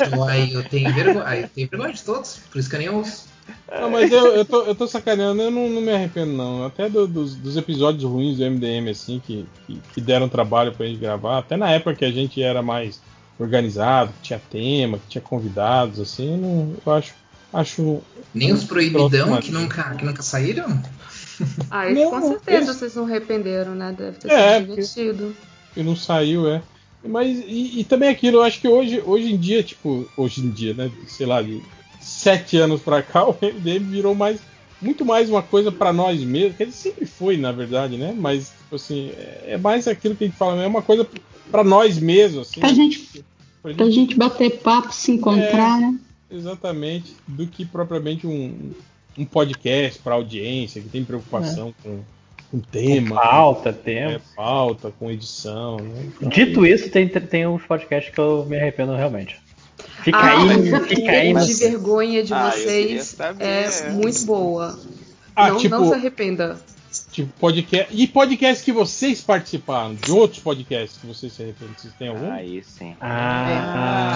Então 0.07 0.23
aí 0.23 0.53
eu 0.53 0.63
tenho 0.63 0.93
vergonha, 0.93 1.25
aí 1.27 1.41
eu 1.43 1.49
tenho 1.49 1.67
vergonha 1.69 1.93
de 1.93 2.03
todos, 2.03 2.39
por 2.51 2.57
isso 2.59 2.69
que 2.69 2.75
eu 2.75 2.79
nem 2.79 2.89
ouço. 2.89 3.25
Não, 3.69 3.89
mas 3.91 4.11
eu, 4.11 4.33
eu, 4.33 4.45
tô, 4.45 4.63
eu 4.65 4.75
tô 4.75 4.87
sacaneando, 4.87 5.41
eu 5.41 5.51
não, 5.51 5.69
não 5.69 5.81
me 5.81 5.91
arrependo, 5.91 6.31
não. 6.33 6.65
Até 6.65 6.89
do- 6.89 7.07
dos, 7.07 7.35
dos 7.35 7.57
episódios 7.57 8.03
ruins 8.03 8.37
do 8.37 8.43
MDM, 8.43 8.89
assim, 8.89 9.19
que, 9.19 9.45
que, 9.65 9.81
que 9.93 10.01
deram 10.01 10.29
trabalho 10.29 10.75
pra 10.75 10.85
gente 10.85 10.99
gravar. 10.99 11.39
Até 11.39 11.57
na 11.57 11.69
época 11.71 11.95
que 11.95 12.05
a 12.05 12.11
gente 12.11 12.41
era 12.41 12.61
mais 12.61 13.01
organizado, 13.37 14.13
que 14.13 14.21
tinha 14.21 14.39
tema, 14.39 14.99
que 14.99 15.07
tinha 15.07 15.21
convidados, 15.21 15.99
assim, 15.99 16.31
eu, 16.31 16.37
não, 16.37 16.77
eu 16.85 16.91
acho. 16.93 17.13
acho 17.53 18.01
Nem 18.33 18.53
os 18.53 18.63
proibidão 18.63 19.39
que 19.39 19.51
nunca, 19.51 19.95
que 19.95 20.05
nunca 20.05 20.23
saíram? 20.23 20.67
Ah, 21.69 21.87
isso 21.87 22.03
Não, 22.03 22.11
com 22.11 22.21
certeza 22.29 22.71
esse- 22.71 22.79
vocês 22.79 22.95
não 22.95 23.05
arrependeram, 23.05 23.75
né? 23.75 23.93
Deve 23.93 24.17
ter 24.19 24.29
É, 24.31 24.59
sido 24.59 24.69
divertido. 24.71 25.37
E 25.75 25.83
não 25.83 25.95
saiu, 25.95 26.47
é. 26.49 26.63
Mas, 27.05 27.39
e, 27.39 27.79
e 27.81 27.83
também 27.85 28.09
aquilo, 28.09 28.37
eu 28.37 28.43
acho 28.43 28.59
que 28.59 28.67
hoje, 28.67 29.01
hoje 29.01 29.31
em 29.31 29.39
dia, 29.39 29.63
tipo, 29.63 30.11
hoje 30.17 30.41
em 30.45 30.51
dia, 30.51 30.73
né? 30.73 30.91
Sei 31.07 31.25
lá, 31.25 31.41
de 31.41 31.61
sete 32.07 32.57
anos 32.57 32.81
pra 32.81 33.01
cá, 33.01 33.25
o 33.27 33.35
MDM 33.41 33.85
virou 33.89 34.15
mais. 34.15 34.39
Muito 34.79 35.03
mais 35.03 35.27
uma 35.27 35.41
coisa 35.41 35.71
pra 35.71 35.91
nós 35.91 36.21
mesmos, 36.23 36.55
que 36.55 36.61
ele 36.63 36.71
sempre 36.71 37.07
foi, 37.07 37.35
na 37.35 37.51
verdade, 37.51 37.97
né? 37.97 38.13
Mas, 38.15 38.49
tipo 38.49 38.75
assim, 38.75 39.11
é 39.17 39.45
é 39.47 39.57
mais 39.57 39.87
aquilo 39.87 40.15
que 40.15 40.23
a 40.23 40.27
gente 40.27 40.37
fala, 40.37 40.61
é 40.61 40.67
uma 40.67 40.83
coisa 40.83 41.07
pra 41.49 41.63
nós 41.63 41.97
mesmos, 41.97 42.47
assim. 42.47 42.59
Pra 42.59 42.69
gente, 42.73 43.23
pra 43.63 43.73
pra 43.73 43.89
gente 43.89 44.15
bater 44.15 44.59
papo, 44.59 44.93
se 44.93 45.11
encontrar, 45.11 45.77
É. 45.77 45.81
né? 45.81 45.99
Exatamente, 46.29 47.15
do 47.27 47.47
que 47.47 47.65
propriamente 47.65 48.27
um, 48.27 48.71
um 49.17 49.25
podcast 49.25 49.99
pra 49.99 50.13
audiência, 50.13 50.81
que 50.81 50.89
tem 50.89 51.03
preocupação 51.03 51.73
com, 51.81 52.01
com 52.51 52.59
tema. 52.59 53.15
Com 53.15 53.15
pauta, 53.15 53.73
tema. 53.73 54.11
É, 54.11 54.21
pauta, 54.35 54.93
com 54.99 55.09
edição, 55.09 55.77
né? 55.77 56.09
Então, 56.17 56.29
Dito 56.29 56.65
isso, 56.65 56.89
tem, 56.91 57.07
tem 57.07 57.47
uns 57.47 57.63
podcasts 57.63 58.13
que 58.13 58.19
eu 58.19 58.45
me 58.45 58.57
arrependo 58.57 58.93
realmente. 58.93 59.39
Fica 60.07 60.19
Ah, 60.19 60.39
aí, 60.39 60.87
fica 60.87 61.11
aí. 61.11 61.27
de 61.27 61.33
mas- 61.33 61.59
vergonha 61.59 62.23
de 62.23 62.33
Ah, 62.33 62.49
vocês 62.49 63.17
é 63.41 63.89
muito 63.89 64.25
boa. 64.25 64.79
Ah, 65.35 65.49
não, 65.49 65.57
tipo- 65.57 65.75
não 65.75 65.89
se 65.89 65.95
arrependa. 65.95 66.57
Tipo, 67.11 67.29
podcast. 67.37 67.93
E 67.93 68.07
podcasts 68.07 68.63
que 68.63 68.71
vocês 68.71 69.19
participaram, 69.19 69.95
de 69.95 70.09
outros 70.09 70.41
podcasts 70.41 70.97
que 70.97 71.05
vocês 71.05 71.33
se 71.33 71.43
arrependem, 71.43 71.73
vocês 71.77 71.93
têm 71.99 72.07
algum? 72.07 72.31
Aí 72.31 72.63
sim. 72.63 72.95
Ah, 73.01 74.13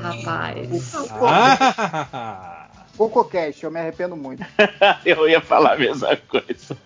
rapaz. 0.00 0.94
Ah! 1.10 2.68
Cococast, 2.96 3.64
eu 3.64 3.72
me 3.72 3.80
arrependo 3.80 4.16
muito. 4.16 4.46
eu 5.04 5.28
ia 5.28 5.40
falar 5.40 5.72
a 5.72 5.76
mesma 5.76 6.16
coisa. 6.28 6.76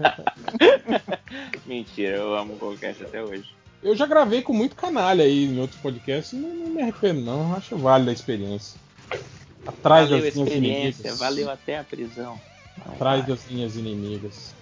Mentira, 1.67 2.17
eu 2.17 2.35
amo 2.35 2.55
o 2.55 2.57
podcast 2.57 3.05
até 3.05 3.23
hoje. 3.23 3.45
Eu 3.83 3.95
já 3.97 4.07
gravei 4.07 4.43
com 4.43 4.53
muito 4.53 4.75
canalha 4.75 5.25
aí 5.25 5.45
em 5.45 5.59
outros 5.61 5.81
podcasts 5.81 6.33
e 6.33 6.37
não, 6.37 6.49
não 6.49 6.67
me 6.71 6.83
arrependo, 6.83 7.21
não. 7.21 7.55
Acho 7.55 7.77
válida 7.77 8.11
a 8.11 8.15
experiência. 8.15 8.79
Atrás 9.67 10.09
valeu 10.09 10.19
a 10.19 10.27
das 10.27 10.35
linhas 10.35 10.49
experiência, 10.49 11.01
inimigas. 11.01 11.19
valeu 11.19 11.51
até 11.51 11.79
a 11.79 11.85
prisão. 11.85 12.41
Atrás 12.87 13.27
das 13.27 13.41
linhas 13.51 13.77
inimigas. 13.77 14.55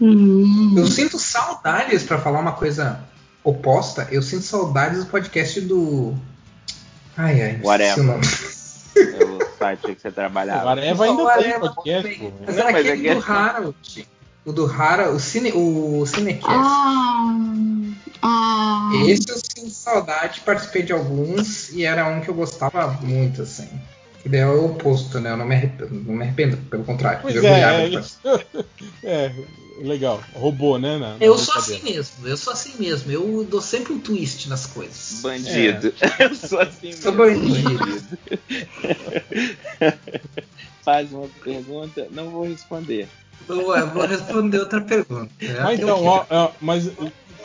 Eu 0.00 0.86
sinto 0.86 1.18
saudades, 1.18 2.02
pra 2.04 2.18
falar 2.18 2.40
uma 2.40 2.52
coisa 2.52 3.00
oposta, 3.44 4.08
eu 4.10 4.22
sinto 4.22 4.42
saudades 4.42 5.04
do 5.04 5.10
podcast 5.10 5.60
do. 5.60 6.14
Ai, 7.16 7.42
ai, 7.42 7.60
Whatever. 7.62 8.18
É 8.96 9.24
o 9.24 9.58
site 9.58 9.94
que 9.94 10.00
você 10.00 10.10
trabalhava. 10.10 10.64
O 10.66 10.68
Areva 10.70 11.04
ainda 11.04 11.22
Whatever, 11.22 11.60
tem 11.60 11.74
podcast. 11.74 12.32
Mas 12.46 12.56
Não, 12.56 12.62
era 12.64 12.72
mas 12.72 12.86
aquele 12.86 13.08
é 13.08 13.14
do 13.14 13.22
que- 13.22 13.30
Harold. 13.30 14.08
O 14.46 14.52
do 14.52 14.66
Harold, 14.72 15.16
o, 15.16 15.20
cine, 15.20 15.52
o 15.54 16.04
Cinecast. 16.06 16.46
Ah, 16.48 17.34
ah, 18.22 18.90
Esse 19.06 19.30
eu 19.30 19.36
sinto 19.38 19.70
saudade, 19.70 20.40
participei 20.40 20.82
de 20.82 20.92
alguns 20.92 21.70
e 21.70 21.84
era 21.84 22.06
um 22.08 22.20
que 22.20 22.28
eu 22.28 22.34
gostava 22.34 22.88
muito, 23.02 23.42
assim. 23.42 23.68
Que 24.22 24.28
daí 24.28 24.40
é 24.40 24.46
o 24.46 24.66
oposto, 24.66 25.18
né? 25.18 25.30
Eu 25.30 25.36
não 25.38 25.46
me 25.46 25.54
arrependo, 25.54 25.94
não 25.94 26.14
me 26.14 26.24
arrependo 26.24 26.58
pelo 26.68 26.84
contrário. 26.84 27.20
Pois 27.22 27.42
é, 27.42 27.60
é, 27.62 28.02
é, 29.02 29.32
legal. 29.82 30.22
Roubou, 30.34 30.78
né? 30.78 30.98
na- 30.98 31.16
na 31.16 31.24
Eu 31.24 31.38
sou 31.38 31.54
brincadeira. 31.54 31.82
assim 31.82 31.94
mesmo, 31.94 32.28
eu 32.28 32.36
sou 32.36 32.52
assim 32.52 32.78
mesmo. 32.78 33.10
Eu 33.10 33.44
dou 33.44 33.62
sempre 33.62 33.94
um 33.94 33.98
twist 33.98 34.46
nas 34.50 34.66
coisas. 34.66 35.20
Bandido. 35.22 35.94
Eu 36.20 36.34
sou 36.34 36.60
assim 36.60 36.92
Sou 36.92 37.12
mesmo, 37.14 37.48
bandido. 37.48 37.80
Faz 40.84 41.10
uma 41.12 41.28
pergunta, 41.42 42.06
não 42.10 42.30
vou 42.30 42.44
responder. 42.44 43.08
Eu 43.48 43.64
vou 43.88 44.06
responder 44.06 44.58
outra 44.58 44.82
pergunta. 44.82 45.32
né? 45.40 45.56
Ah, 45.60 45.72
então, 45.74 46.04
ó, 46.04 46.26
ó, 46.28 46.52
mas 46.60 46.90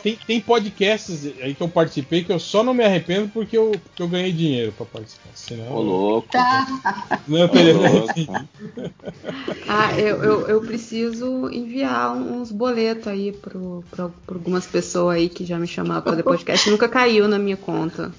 tem, 0.02 0.18
tem 0.26 0.40
podcasts 0.40 1.26
aí 1.40 1.54
que 1.54 1.62
eu 1.62 1.68
participei 1.68 2.24
que 2.24 2.32
eu 2.32 2.38
só 2.38 2.62
não 2.62 2.74
me 2.74 2.84
arrependo 2.84 3.28
porque 3.28 3.56
eu, 3.56 3.72
porque 3.72 4.02
eu 4.02 4.08
ganhei 4.08 4.32
dinheiro 4.32 4.72
pra 4.72 4.86
participar. 4.86 5.30
Senão, 5.34 5.72
Ô 5.72 5.80
louco. 5.80 6.28
Não, 7.26 7.38
eu 7.38 7.48
teria 7.48 7.76
Ô, 7.76 7.82
louco. 7.82 8.14
Ah, 9.68 9.98
eu, 9.98 10.22
eu, 10.22 10.48
eu 10.48 10.60
preciso 10.60 11.50
enviar 11.50 12.14
uns 12.16 12.52
boletos 12.52 13.08
aí 13.08 13.32
pro, 13.32 13.84
pro, 13.90 14.10
pra 14.26 14.34
algumas 14.36 14.66
pessoas 14.66 15.16
aí 15.16 15.28
que 15.28 15.44
já 15.44 15.58
me 15.58 15.66
chamaram 15.66 16.02
pra 16.02 16.12
fazer 16.12 16.22
podcast. 16.22 16.70
Nunca 16.70 16.88
caiu 16.88 17.26
na 17.28 17.38
minha 17.38 17.56
conta. 17.56 18.12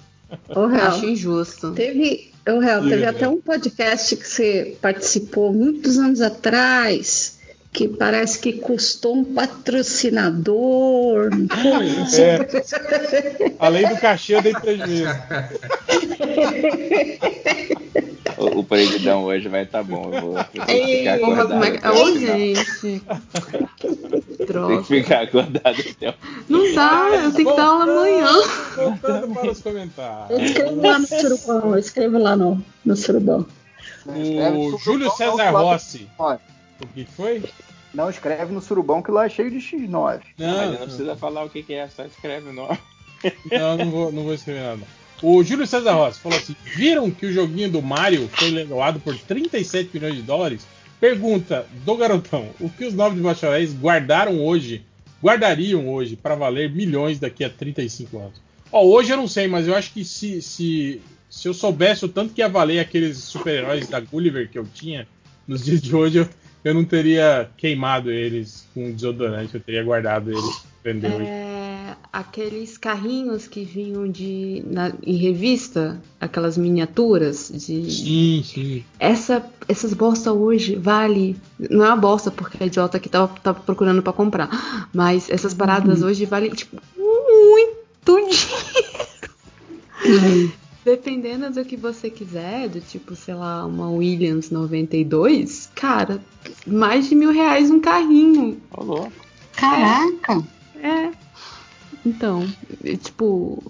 Ô, 0.50 0.66
Real, 0.68 0.88
Acho 0.88 1.06
injusto. 1.06 1.72
teve, 1.72 2.32
ô, 2.48 2.60
Real, 2.60 2.82
teve 2.82 3.06
até 3.06 3.28
um 3.28 3.40
podcast 3.40 4.16
que 4.16 4.28
você 4.28 4.78
participou 4.82 5.54
muitos 5.54 5.98
anos 5.98 6.20
atrás, 6.22 7.37
que 7.78 7.88
parece 7.88 8.40
que 8.40 8.54
custou 8.54 9.18
um 9.18 9.24
patrocinador. 9.24 11.30
É. 12.18 12.40
Além 13.60 13.88
do 13.88 13.96
cachê, 13.98 14.34
eu 14.34 14.42
dei 14.42 14.54
prejuízo. 14.54 15.06
O, 18.36 18.60
o 18.60 18.64
proibidão 18.64 19.26
hoje 19.26 19.48
vai 19.48 19.62
estar 19.62 19.84
bom. 19.84 20.10
Eu 20.12 20.22
vou, 20.22 20.38
eu 20.38 20.46
Ei, 20.68 20.98
ficar 21.00 21.14
acordado. 21.14 21.64
é 21.64 21.92
o 21.92 21.94
Ô, 21.94 22.06
final. 22.08 22.18
gente. 22.18 22.82
Tem 22.82 23.02
que 24.38 24.46
Droga. 24.46 24.84
ficar 24.84 25.22
acordado 25.22 25.80
até 25.80 26.10
o 26.10 26.14
Não 26.50 26.74
tá, 26.74 27.10
eu 27.14 27.32
tenho 27.32 27.50
que 27.52 27.56
dar 27.56 27.66
aula 27.66 27.84
amanhã. 27.84 28.28
Voltando 28.76 29.34
para 29.36 29.52
os 29.52 29.62
comentários. 29.62 30.32
Eu 30.32 30.40
escrevo 30.46 30.82
lá 30.82 30.98
no 30.98 31.08
surubão, 31.08 31.72
eu 31.74 31.78
escrevo 31.78 32.18
lá 32.18 32.36
no, 32.36 32.64
no 32.84 32.96
surubão. 32.96 33.46
O 34.08 34.78
Júlio 34.80 35.12
César 35.12 35.52
Rossi. 35.52 36.10
O 36.18 36.88
que 36.88 37.06
foi? 37.06 37.44
Não, 37.94 38.10
escreve 38.10 38.54
no 38.54 38.62
surubão 38.62 39.02
que 39.02 39.12
lá 39.12 39.26
é 39.26 39.30
cheio 39.30 39.50
de 39.50 39.58
X9. 39.58 40.22
Não, 40.38 40.48
mas 40.48 40.72
não 40.72 40.72
não. 40.72 40.78
precisa 40.80 41.16
falar 41.16 41.44
o 41.44 41.50
que, 41.50 41.64
que 41.64 41.74
é, 41.74 41.88
só 41.88 42.06
escreve 42.06 42.50
o 42.50 42.54
nome. 42.54 42.78
Não, 43.52 43.78
não 43.78 43.90
vou, 43.90 44.12
não 44.12 44.24
vou 44.24 44.34
escrever 44.34 44.62
nada. 44.62 44.82
O 45.22 45.44
Júlio 45.44 45.66
César 45.66 45.94
Rossi 45.94 46.20
falou 46.20 46.38
assim: 46.38 46.56
viram 46.76 47.10
que 47.10 47.26
o 47.26 47.34
joguinho 47.34 47.72
do 47.72 47.82
Mario 47.82 48.30
foi 48.32 48.52
leiloado 48.52 49.00
por 49.00 49.18
37 49.18 49.90
milhões 49.94 50.16
de 50.16 50.22
dólares? 50.22 50.68
Pergunta 51.00 51.66
do 51.84 51.96
garotão: 51.96 52.50
o 52.60 52.70
que 52.70 52.86
os 52.86 52.94
nobres 52.94 53.22
bacharéis 53.22 53.74
guardaram 53.74 54.40
hoje, 54.40 54.84
guardariam 55.22 55.90
hoje 55.90 56.16
para 56.16 56.36
valer 56.36 56.72
milhões 56.72 57.20
daqui 57.20 57.44
a 57.44 57.50
35 57.50 58.20
anos? 58.20 58.42
Ó, 58.72 58.84
hoje 58.86 59.12
eu 59.12 59.18
não 59.18 59.28
sei, 59.28 59.48
mas 59.48 59.68
eu 59.68 59.76
acho 59.76 59.92
que 59.92 60.06
se, 60.06 60.42
se, 60.42 61.02
se 61.30 61.48
eu 61.48 61.54
soubesse 61.54 62.06
o 62.06 62.10
tanto 62.10 62.34
que 62.34 62.42
ia 62.42 62.50
valer 62.50 62.80
aqueles 62.80 63.18
super-heróis 63.18 63.88
da 63.88 64.00
Gulliver 64.00 64.50
que 64.50 64.60
eu 64.60 64.66
tinha 64.72 65.08
nos 65.48 65.66
dias 65.66 65.82
de 65.82 65.96
hoje, 65.96 66.20
eu, 66.20 66.30
eu 66.64 66.74
não 66.74 66.84
teria 66.86 67.50
queimado 67.58 68.12
eles 68.12 68.66
com 68.74 68.92
desodorante, 68.92 69.56
eu 69.56 69.62
teria 69.62 69.84
guardado 69.84 70.32
eles, 70.32 70.64
vendeu. 70.84 71.22
É, 71.22 71.96
aqueles 72.12 72.78
carrinhos 72.78 73.48
que 73.48 73.64
vinham 73.64 74.10
de 74.10 74.64
na- 74.68 74.92
em 75.06 75.16
revista, 75.16 76.02
aquelas 76.20 76.58
miniaturas 76.58 77.52
de. 77.54 77.90
Sim, 77.92 78.44
sim. 78.44 78.84
Essa, 79.00 79.46
essas 79.68 79.94
bolsas 79.94 80.28
hoje 80.28 80.76
vale. 80.76 81.36
Não 81.70 81.86
é 81.86 81.90
uma 81.90 81.98
bolsa, 81.98 82.30
porque 82.32 82.62
a 82.64 82.68
idiota 82.68 83.00
que 83.00 83.10
tava, 83.10 83.28
tava 83.42 83.60
procurando 83.62 84.02
pra 84.02 84.12
comprar. 84.14 84.88
Mas 84.94 85.30
essas 85.30 85.54
paradas 85.54 86.02
hoje 86.02 86.26
valem, 86.26 86.52
tipo, 86.52 86.78
muito 86.98 87.78
dinheiro. 90.06 90.54
Dependendo 90.88 91.52
do 91.52 91.66
que 91.66 91.76
você 91.76 92.10
quiser, 92.10 92.70
do 92.70 92.80
tipo, 92.80 93.14
sei 93.14 93.34
lá, 93.34 93.66
uma 93.66 93.92
Williams 93.92 94.50
92, 94.50 95.70
cara, 95.76 96.22
mais 96.66 97.10
de 97.10 97.14
mil 97.14 97.30
reais 97.30 97.70
um 97.70 97.82
carrinho. 97.82 98.62
Ô, 98.72 98.86
louco. 98.86 99.12
Caraca! 99.58 100.42
É. 100.82 101.12
Então, 102.06 102.48
e, 102.82 102.96
tipo, 102.96 103.62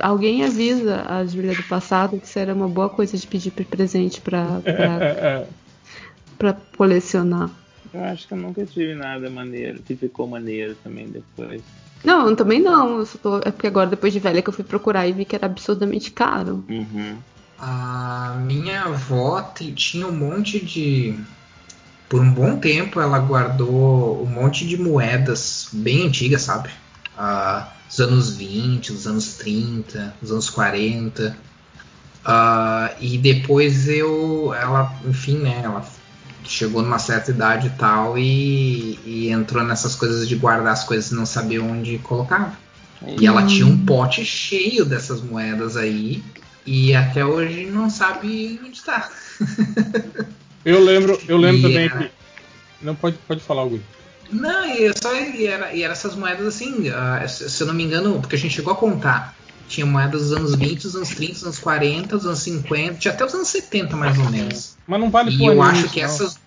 alguém 0.00 0.44
avisa 0.44 1.04
a 1.08 1.24
Júlia 1.24 1.54
do 1.54 1.62
passado 1.62 2.18
que 2.18 2.26
isso 2.26 2.36
era 2.36 2.52
uma 2.52 2.68
boa 2.68 2.88
coisa 2.88 3.16
de 3.16 3.28
pedir 3.28 3.52
pra 3.52 3.64
presente 3.64 4.20
pra, 4.20 4.60
pra, 4.60 5.46
pra 6.36 6.52
colecionar. 6.76 7.48
Eu 7.92 8.02
acho 8.02 8.26
que 8.26 8.34
eu 8.34 8.38
nunca 8.38 8.66
tive 8.66 8.96
nada 8.96 9.30
maneiro, 9.30 9.80
que 9.84 9.94
ficou 9.94 10.26
maneiro 10.26 10.74
também 10.82 11.06
depois. 11.06 11.62
Não, 12.04 12.28
eu 12.28 12.36
também 12.36 12.60
não. 12.60 12.98
Eu 12.98 13.06
só 13.06 13.18
tô, 13.18 13.36
é 13.38 13.50
porque 13.50 13.66
agora, 13.66 13.88
depois 13.88 14.12
de 14.12 14.20
velha, 14.20 14.42
que 14.42 14.48
eu 14.48 14.52
fui 14.52 14.64
procurar 14.64 15.08
e 15.08 15.12
vi 15.12 15.24
que 15.24 15.34
era 15.34 15.46
absurdamente 15.46 16.10
caro. 16.10 16.64
Uhum. 16.68 17.16
A 17.58 18.36
minha 18.44 18.82
avó 18.82 19.40
tinha 19.74 20.06
um 20.06 20.12
monte 20.12 20.62
de. 20.62 21.18
Por 22.08 22.20
um 22.20 22.30
bom 22.30 22.58
tempo 22.58 23.00
ela 23.00 23.18
guardou 23.18 24.22
um 24.22 24.26
monte 24.26 24.66
de 24.68 24.76
moedas 24.76 25.68
bem 25.72 26.06
antigas, 26.06 26.42
sabe? 26.42 26.68
Ah, 27.16 27.72
dos 27.88 28.00
anos 28.00 28.36
20, 28.36 28.92
dos 28.92 29.06
anos 29.06 29.34
30, 29.36 30.14
dos 30.20 30.30
anos 30.30 30.50
40. 30.50 31.36
Ah, 32.24 32.92
e 33.00 33.16
depois 33.16 33.88
eu. 33.88 34.52
Ela, 34.54 34.94
enfim, 35.06 35.38
né? 35.38 35.62
Ela 35.64 35.82
chegou 36.44 36.82
numa 36.82 36.98
certa 36.98 37.30
idade 37.30 37.68
e 37.68 37.70
tal 37.70 38.18
e, 38.18 38.98
e 39.04 39.28
entrou 39.30 39.64
nessas 39.64 39.94
coisas 39.94 40.28
de 40.28 40.36
guardar 40.36 40.72
as 40.72 40.84
coisas 40.84 41.10
e 41.10 41.14
não 41.14 41.26
saber 41.26 41.58
onde 41.60 41.98
colocava. 41.98 42.52
E 43.18 43.26
ela 43.26 43.44
tinha 43.46 43.66
um 43.66 43.84
pote 43.84 44.24
cheio 44.24 44.84
dessas 44.84 45.20
moedas 45.20 45.76
aí 45.76 46.22
e 46.64 46.94
até 46.94 47.24
hoje 47.24 47.66
não 47.66 47.90
sabe 47.90 48.58
onde 48.64 48.76
está. 48.78 49.10
Eu 50.64 50.82
lembro, 50.82 51.20
eu 51.28 51.36
lembro 51.36 51.58
E 51.58 51.62
também 51.62 51.84
era- 51.84 51.98
que. 52.04 52.10
Não, 52.80 52.94
pode, 52.94 53.18
pode 53.28 53.40
falar, 53.42 53.60
Augusto. 53.62 53.84
Não, 54.30 54.64
e 54.64 54.90
só 54.96 55.14
e 55.14 55.46
era, 55.46 55.74
e 55.74 55.82
era 55.82 55.92
essas 55.92 56.16
moedas 56.16 56.46
assim, 56.46 56.84
se 57.28 57.50
se 57.50 57.62
eu 57.62 57.66
não 57.66 57.74
me 57.74 57.82
engano, 57.84 58.18
porque 58.18 58.34
a 58.36 58.38
gente 58.38 58.54
chegou 58.54 58.72
a 58.72 58.76
contar. 58.76 59.36
Tinha 59.68 59.86
moedas 59.86 60.28
dos 60.28 60.32
anos 60.32 60.54
20, 60.54 60.82
dos 60.82 60.96
anos 60.96 61.08
30, 61.10 61.32
dos 61.32 61.42
anos 61.44 61.58
40, 61.58 62.16
dos 62.16 62.26
anos 62.26 62.38
50, 62.40 62.94
tinha 62.94 63.14
até 63.14 63.24
os 63.24 63.34
anos 63.34 63.48
70 63.48 63.96
mais 63.96 64.18
ou 64.18 64.30
menos. 64.30 64.76
Mas 64.86 65.00
não 65.00 65.10
vale 65.10 65.30
E 65.30 65.46
eu 65.46 65.62
acho 65.62 65.86
isso, 65.86 65.90
que 65.90 66.00
não. 66.00 66.08
essas. 66.08 66.38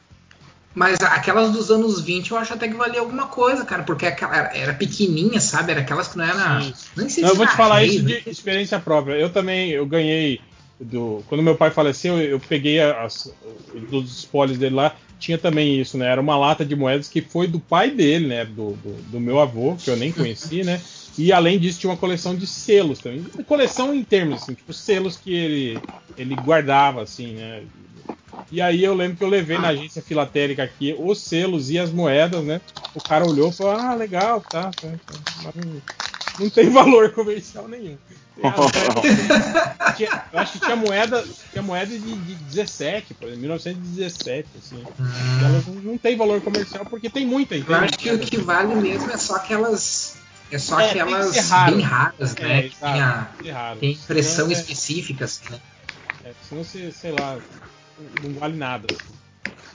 Mas 0.75 0.99
aquelas 1.01 1.51
dos 1.51 1.71
anos 1.71 2.01
20 2.01 2.29
eu 2.29 2.37
acho 2.37 2.53
até 2.53 2.67
que 2.67 2.75
valia 2.75 2.99
alguma 2.99 3.25
coisa, 3.25 3.65
cara, 3.65 3.81
porque 3.81 4.05
aquela, 4.05 4.35
era, 4.55 4.75
pequenininha, 4.75 5.41
sabe? 5.41 5.71
Era 5.71 5.81
aquelas 5.81 6.07
que 6.07 6.17
não 6.19 6.25
era. 6.25 6.59
Nem 6.95 7.09
sei 7.09 7.23
Não, 7.23 7.29
se 7.29 7.33
eu 7.33 7.35
vou 7.35 7.47
te 7.47 7.55
falar 7.55 7.83
isso 7.83 8.03
de 8.03 8.21
experiência 8.27 8.79
própria. 8.79 9.15
Eu 9.15 9.31
também, 9.31 9.71
eu 9.71 9.85
ganhei 9.87 10.39
do 10.79 11.23
quando 11.27 11.41
meu 11.41 11.55
pai 11.55 11.71
faleceu, 11.71 12.19
eu 12.19 12.39
peguei 12.39 12.79
as, 12.79 13.33
dos 13.89 14.19
espólios 14.19 14.59
dele 14.59 14.75
lá, 14.75 14.95
tinha 15.19 15.37
também 15.37 15.79
isso, 15.79 15.97
né? 15.97 16.05
Era 16.05 16.21
uma 16.21 16.37
lata 16.37 16.63
de 16.63 16.75
moedas 16.75 17.07
que 17.07 17.21
foi 17.21 17.47
do 17.47 17.59
pai 17.59 17.89
dele, 17.89 18.27
né? 18.27 18.45
Do, 18.45 18.73
do, 18.73 19.01
do 19.11 19.19
meu 19.19 19.39
avô, 19.39 19.75
que 19.75 19.89
eu 19.89 19.97
nem 19.97 20.11
conheci, 20.11 20.63
né? 20.63 20.79
E 21.17 21.31
além 21.31 21.59
disso 21.59 21.79
tinha 21.79 21.89
uma 21.89 21.97
coleção 21.97 22.35
de 22.35 22.45
selos 22.45 22.99
também. 22.99 23.23
Coleção 23.47 23.93
em 23.93 24.03
termos, 24.03 24.43
assim, 24.43 24.53
tipo 24.53 24.71
selos 24.73 25.15
que 25.17 25.33
ele, 25.33 25.81
ele 26.17 26.35
guardava, 26.35 27.01
assim, 27.01 27.33
né? 27.33 27.63
E 28.51 28.61
aí 28.61 28.83
eu 28.83 28.93
lembro 28.93 29.17
que 29.17 29.23
eu 29.23 29.29
levei 29.29 29.57
na 29.57 29.69
agência 29.69 30.01
filatérica 30.01 30.63
aqui 30.63 30.95
os 30.97 31.19
selos 31.21 31.69
e 31.69 31.77
as 31.79 31.91
moedas, 31.91 32.43
né? 32.43 32.61
O 32.95 33.01
cara 33.01 33.25
olhou 33.25 33.49
e 33.49 33.53
falou, 33.53 33.73
ah, 33.73 33.93
legal, 33.93 34.41
tá. 34.41 34.71
tá, 34.71 34.87
tá. 34.87 35.51
Não, 35.55 35.81
não 36.39 36.49
tem 36.49 36.69
valor 36.71 37.11
comercial 37.11 37.67
nenhum. 37.67 37.97
Tinha- 39.97 40.23
eu 40.31 40.39
acho 40.39 40.53
que 40.53 40.59
tinha 40.59 40.75
moeda, 40.75 41.23
tinha 41.51 41.61
moeda 41.63 41.97
de, 41.97 42.15
de 42.17 42.35
17, 42.35 43.15
por 43.15 43.25
exemplo, 43.25 43.41
1917, 43.41 44.47
assim. 44.57 44.85
E 45.41 45.43
elas 45.43 45.65
não, 45.65 45.73
não 45.75 45.97
tem 45.97 46.15
valor 46.15 46.39
comercial 46.41 46.85
porque 46.85 47.09
tem 47.09 47.25
muita, 47.25 47.55
Eu 47.55 47.61
entendeu? 47.61 47.79
acho 47.79 47.97
que 47.97 48.11
o 48.11 48.19
que 48.19 48.37
vale 48.37 48.75
mesmo 48.75 49.09
é 49.11 49.17
só 49.17 49.35
aquelas. 49.37 50.17
É 50.49 50.57
só 50.57 50.79
É, 50.79 50.83
tem 50.83 50.93
que 50.93 50.99
aquelas 50.99 51.49
raro. 51.49 51.75
bem 51.75 51.85
raras, 51.85 52.35
É, 52.37 52.43
né? 52.43 52.61
que 52.61 52.69
tem 52.69 52.71
que 52.71 53.43
ser 53.43 53.51
raro. 53.51 53.79
tem 53.79 53.91
impressão 53.91 54.49
é- 54.49 54.53
específica, 54.53 55.25
assim, 55.25 55.49
né? 55.51 55.59
É, 56.23 56.33
senão 56.41 56.63
você, 56.63 56.91
sei 56.91 57.11
lá, 57.11 57.39
não 58.21 58.33
vale 58.33 58.57
nada, 58.57 58.87
assim, 58.87 59.13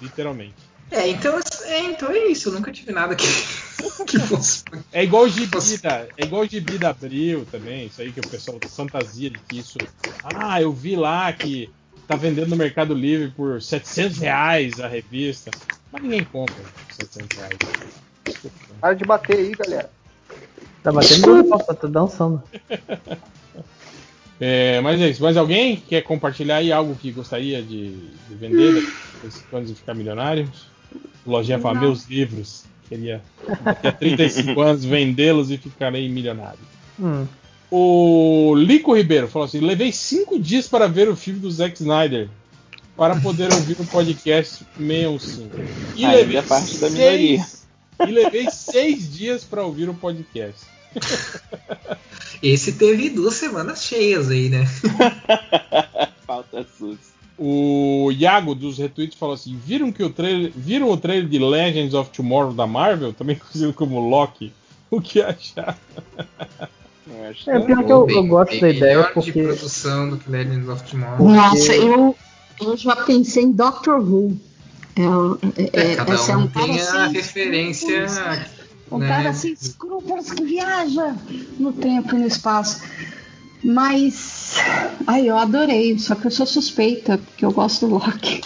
literalmente. 0.01 0.55
É, 0.91 1.09
então 1.09 1.39
é, 1.65 1.81
então 1.85 2.11
é 2.11 2.27
isso. 2.27 2.49
Eu 2.49 2.53
nunca 2.55 2.71
tive 2.71 2.93
nada 2.93 3.15
que, 3.15 3.25
que 4.07 4.19
fosse. 4.19 4.63
É 4.93 5.03
igual 5.05 5.23
o 5.25 5.29
gibi 5.29 5.79
da, 5.79 6.07
é 6.19 6.25
igual 6.25 6.43
o 6.43 6.47
gibi 6.47 6.77
da 6.79 6.91
Abril 6.91 7.47
também, 7.47 7.87
isso 7.87 8.03
aí 8.03 8.13
que 8.13 8.21
o 8.21 8.25
pessoal 8.25 8.61
fantasia 8.61 9.31
de 9.31 9.39
que 9.39 9.59
isso. 9.59 9.81
Ah, 10.23 10.61
eu 10.61 10.71
vi 10.73 10.97
lá 10.97 11.33
que 11.33 11.71
tá 12.07 12.15
vendendo 12.15 12.49
no 12.51 12.57
Mercado 12.57 12.93
Livre 12.93 13.31
por 13.31 13.61
700 13.63 14.19
reais 14.19 14.81
a 14.81 14.89
revista. 14.89 15.51
Mas 15.91 16.03
ninguém 16.03 16.25
compra 16.25 16.57
por 16.57 16.95
700 16.95 17.37
reais. 17.37 17.59
Para 18.81 18.95
de 18.95 19.05
bater 19.05 19.39
aí, 19.39 19.55
galera. 19.55 19.91
Tá 20.83 20.91
batendo 20.93 21.43
no 21.45 21.49
tá, 21.59 21.75
tá 21.75 21.87
dançando. 21.89 22.43
É, 24.41 24.81
mas 24.81 25.01
é 25.01 25.09
isso. 25.11 25.23
Mais 25.23 25.37
alguém 25.37 25.77
quer 25.77 26.03
compartilhar 26.03 26.57
aí 26.57 26.73
algo 26.73 26.95
que 26.97 27.13
gostaria 27.13 27.63
de, 27.63 27.91
de 28.29 28.35
vender 28.35 28.75
depois 29.15 29.45
quando 29.51 29.67
de 29.67 29.75
ficar 29.75 29.95
milionário? 29.95 30.51
Lojinha 31.25 31.59
fala, 31.59 31.75
Não. 31.75 31.83
meus 31.83 32.07
livros. 32.09 32.65
Queria 32.89 33.23
daqui 33.65 33.87
a 33.87 33.93
35 33.93 34.61
anos 34.61 34.85
vendê-los 34.85 35.51
e 35.51 35.57
ficarei 35.57 36.09
milionário. 36.09 36.59
Hum. 37.01 37.27
O 37.71 38.55
Lico 38.57 38.95
Ribeiro 38.95 39.29
falou 39.29 39.47
assim: 39.47 39.61
levei 39.61 39.93
cinco 39.93 40.39
dias 40.39 40.69
para 40.69 40.87
ver 40.89 41.09
o 41.09 41.17
filme 41.17 41.41
do 41.41 41.51
Zack 41.51 41.81
Snyder 41.81 42.29
para 42.97 43.17
poder 43.21 43.51
ouvir 43.53 43.77
o 43.81 43.87
podcast 43.87 44.65
615. 44.77 45.51
E 45.97 46.05
Ainda 46.05 46.17
levei 46.19 46.37
é 46.37 46.43
parte 46.43 46.77
da 46.79 46.91
seis- 46.91 47.01
minoria. 47.01 47.47
E 48.07 48.11
levei 48.11 48.51
seis 48.51 49.11
dias 49.11 49.45
para 49.45 49.65
ouvir 49.65 49.89
o 49.89 49.95
podcast. 49.95 50.61
Esse 52.43 52.73
teve 52.73 53.11
duas 53.11 53.35
semanas 53.35 53.85
cheias 53.85 54.29
aí, 54.29 54.49
né? 54.49 54.67
Falta 56.27 56.67
SUS. 56.77 56.99
O 57.39 58.11
Iago 58.13 58.55
dos 58.55 58.79
retweets 58.79 59.17
falou 59.17 59.35
assim: 59.35 59.57
viram 59.65 59.93
que 59.93 60.03
o 60.03 60.11
trailer, 60.11 60.53
viram 60.55 60.91
o 60.91 60.97
trailer 60.97 61.29
de 61.29 61.39
Legends 61.39 61.95
of 61.95 62.11
Tomorrow 62.11 62.53
da 62.53 62.67
Marvel, 62.67 63.13
também 63.13 63.37
conhecido 63.41 63.73
como 63.73 64.01
Loki? 64.01 64.53
O 64.91 65.01
que 65.01 65.23
acharam? 65.23 65.77
É 67.47 67.59
pior 67.61 67.85
que 67.85 67.93
eu, 67.93 68.09
eu 68.09 68.27
gosto 68.27 68.51
Bem 68.51 68.61
da 68.61 68.71
ideia 68.71 68.97
melhor 68.97 69.09
de 69.09 69.15
porque. 69.15 69.43
produção 69.43 70.11
do 70.11 70.19
que 70.19 70.31
Legends 70.31 70.69
of 70.69 70.83
Tomorrow. 70.91 71.29
Nossa, 71.29 71.75
eu, 71.75 72.17
eu 72.61 72.77
já 72.77 72.97
pensei 72.97 73.45
em 73.45 73.53
Doctor 73.53 73.99
Who. 74.01 74.39
É, 74.95 75.81
é, 75.81 75.93
É, 75.93 75.97
cada 75.97 76.15
esse 76.15 76.31
é 76.31 76.37
um 76.37 76.43
um 76.43 76.49
cara 76.49 76.67
tem 76.67 76.81
a 76.81 76.85
sem 76.85 77.13
referência. 77.13 78.07
Um 78.93 78.99
né? 78.99 79.09
cara 79.09 79.33
sem 79.33 79.53
escrúpulos 79.53 80.31
que 80.31 80.45
viaja 80.45 81.17
no 81.59 81.73
tempo 81.73 82.15
e 82.15 82.19
no 82.19 82.27
espaço. 82.27 82.83
Mas. 83.65 84.57
Ai, 85.07 85.29
eu 85.29 85.39
adorei. 85.39 85.99
Só 85.99 86.15
que 86.15 86.27
eu 86.27 86.31
sou 86.31 86.47
suspeita, 86.47 87.19
porque 87.19 87.45
eu 87.45 87.53
gosto 87.53 87.87
do 87.87 87.95
Loki. 87.95 88.43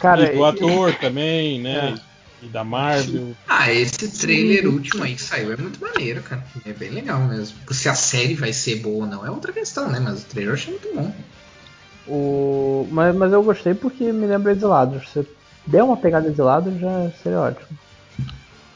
Cara, 0.00 0.32
e 0.32 0.36
do 0.36 0.44
ator 0.44 0.94
também, 0.94 1.60
né? 1.60 1.98
E 2.42 2.46
da 2.46 2.64
Marvel. 2.64 3.36
Ah, 3.46 3.70
esse 3.70 4.08
trailer 4.18 4.66
último 4.66 5.04
aí 5.04 5.14
que 5.14 5.20
saiu 5.20 5.52
é 5.52 5.56
muito 5.56 5.78
maneiro, 5.78 6.22
cara. 6.22 6.42
É 6.64 6.72
bem 6.72 6.90
legal 6.90 7.20
mesmo. 7.20 7.58
Se 7.70 7.88
a 7.88 7.94
série 7.94 8.34
vai 8.34 8.52
ser 8.52 8.76
boa 8.76 9.04
ou 9.04 9.06
não 9.06 9.26
é 9.26 9.30
outra 9.30 9.52
questão, 9.52 9.90
né? 9.90 10.00
Mas 10.00 10.22
o 10.22 10.26
trailer 10.26 10.52
eu 10.52 10.54
achei 10.54 10.72
muito 10.72 10.94
bom. 10.94 11.14
O... 12.08 12.88
Mas, 12.90 13.14
mas 13.14 13.32
eu 13.32 13.42
gostei 13.42 13.74
porque 13.74 14.10
me 14.10 14.26
lembra 14.26 14.52
Exilados. 14.52 15.06
Você 15.08 15.26
der 15.66 15.82
uma 15.82 15.98
pegada 15.98 16.30
de 16.30 16.40
lado 16.40 16.78
já 16.78 17.10
seria 17.22 17.40
ótimo. 17.40 17.78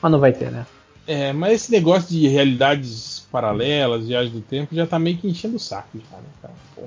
Mas 0.05 0.13
não 0.13 0.21
vai 0.21 0.35
ter, 0.35 0.51
né? 0.51 0.67
É, 1.07 1.33
mas 1.33 1.55
esse 1.55 1.73
negócio 1.73 2.11
de 2.11 2.29
realidades 2.29 3.27
paralelas, 3.33 4.07
viagem 4.07 4.35
do 4.35 4.43
tempo, 4.43 4.75
já 4.75 4.87
tá 4.87 4.99
meio 4.99 5.17
que 5.17 5.27
enchendo 5.27 5.57
o 5.57 5.59
saco, 5.59 5.89
já, 5.95 6.19
né, 6.19 6.25
cara? 6.43 6.55
Pô. 6.77 6.83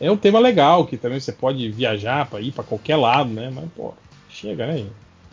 É 0.00 0.10
um 0.10 0.16
tema 0.16 0.38
legal, 0.38 0.86
que 0.86 0.96
também 0.96 1.20
você 1.20 1.32
pode 1.32 1.68
viajar 1.70 2.30
para 2.30 2.40
ir 2.40 2.50
para 2.50 2.64
qualquer 2.64 2.96
lado, 2.96 3.28
né? 3.28 3.52
Mas, 3.54 3.66
pô, 3.76 3.92
chega, 4.30 4.66
né? 4.66 4.86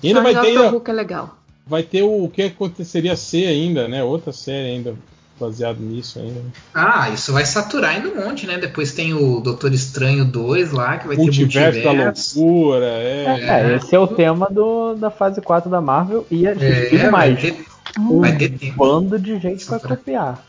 E 0.03 0.09
ainda 0.09 0.21
vai 0.21 0.33
ter, 0.33 0.47
ainda, 0.47 0.81
que 0.81 0.91
é 0.91 0.93
legal. 0.93 1.37
vai 1.65 1.81
ter 1.81 2.01
o, 2.01 2.25
o 2.25 2.29
que 2.29 2.41
aconteceria 2.41 3.15
ser 3.15 3.47
ainda, 3.47 3.87
né? 3.87 4.03
Outra 4.03 4.33
série 4.33 4.71
ainda 4.71 4.95
baseado 5.39 5.79
nisso 5.79 6.19
ainda. 6.19 6.41
Ah, 6.73 7.09
isso 7.09 7.31
vai 7.33 7.45
saturar 7.45 7.91
ainda 7.95 8.09
um 8.09 8.15
monte, 8.25 8.45
né? 8.45 8.57
Depois 8.57 8.91
tem 8.93 9.13
o 9.13 9.39
Doutor 9.39 9.73
Estranho 9.73 10.25
2 10.25 10.71
lá, 10.71 10.97
que 10.97 11.07
vai 11.07 11.15
multiverso 11.17 11.77
ter 11.79 11.83
da 11.83 11.93
multiverso. 11.93 12.39
loucura, 12.39 12.85
é. 12.85 13.25
É, 13.71 13.75
esse 13.75 13.95
é 13.95 13.99
o 13.99 14.07
tema 14.07 14.47
do, 14.49 14.95
da 14.95 15.09
fase 15.09 15.41
4 15.41 15.69
da 15.69 15.79
Marvel 15.81 16.25
e 16.29 16.47
a 16.47 16.53
gente 16.53 16.95
É, 16.95 16.97
vai 16.97 17.11
mais. 17.11 17.41
ter- 17.41 17.65
um 17.97 18.19
vai 18.21 18.37
ter 18.37 18.49
tempo. 18.57 18.77
bando 18.77 19.17
de 19.17 19.39
gente 19.39 19.65
pra 19.65 19.79
copiar. 19.79 20.45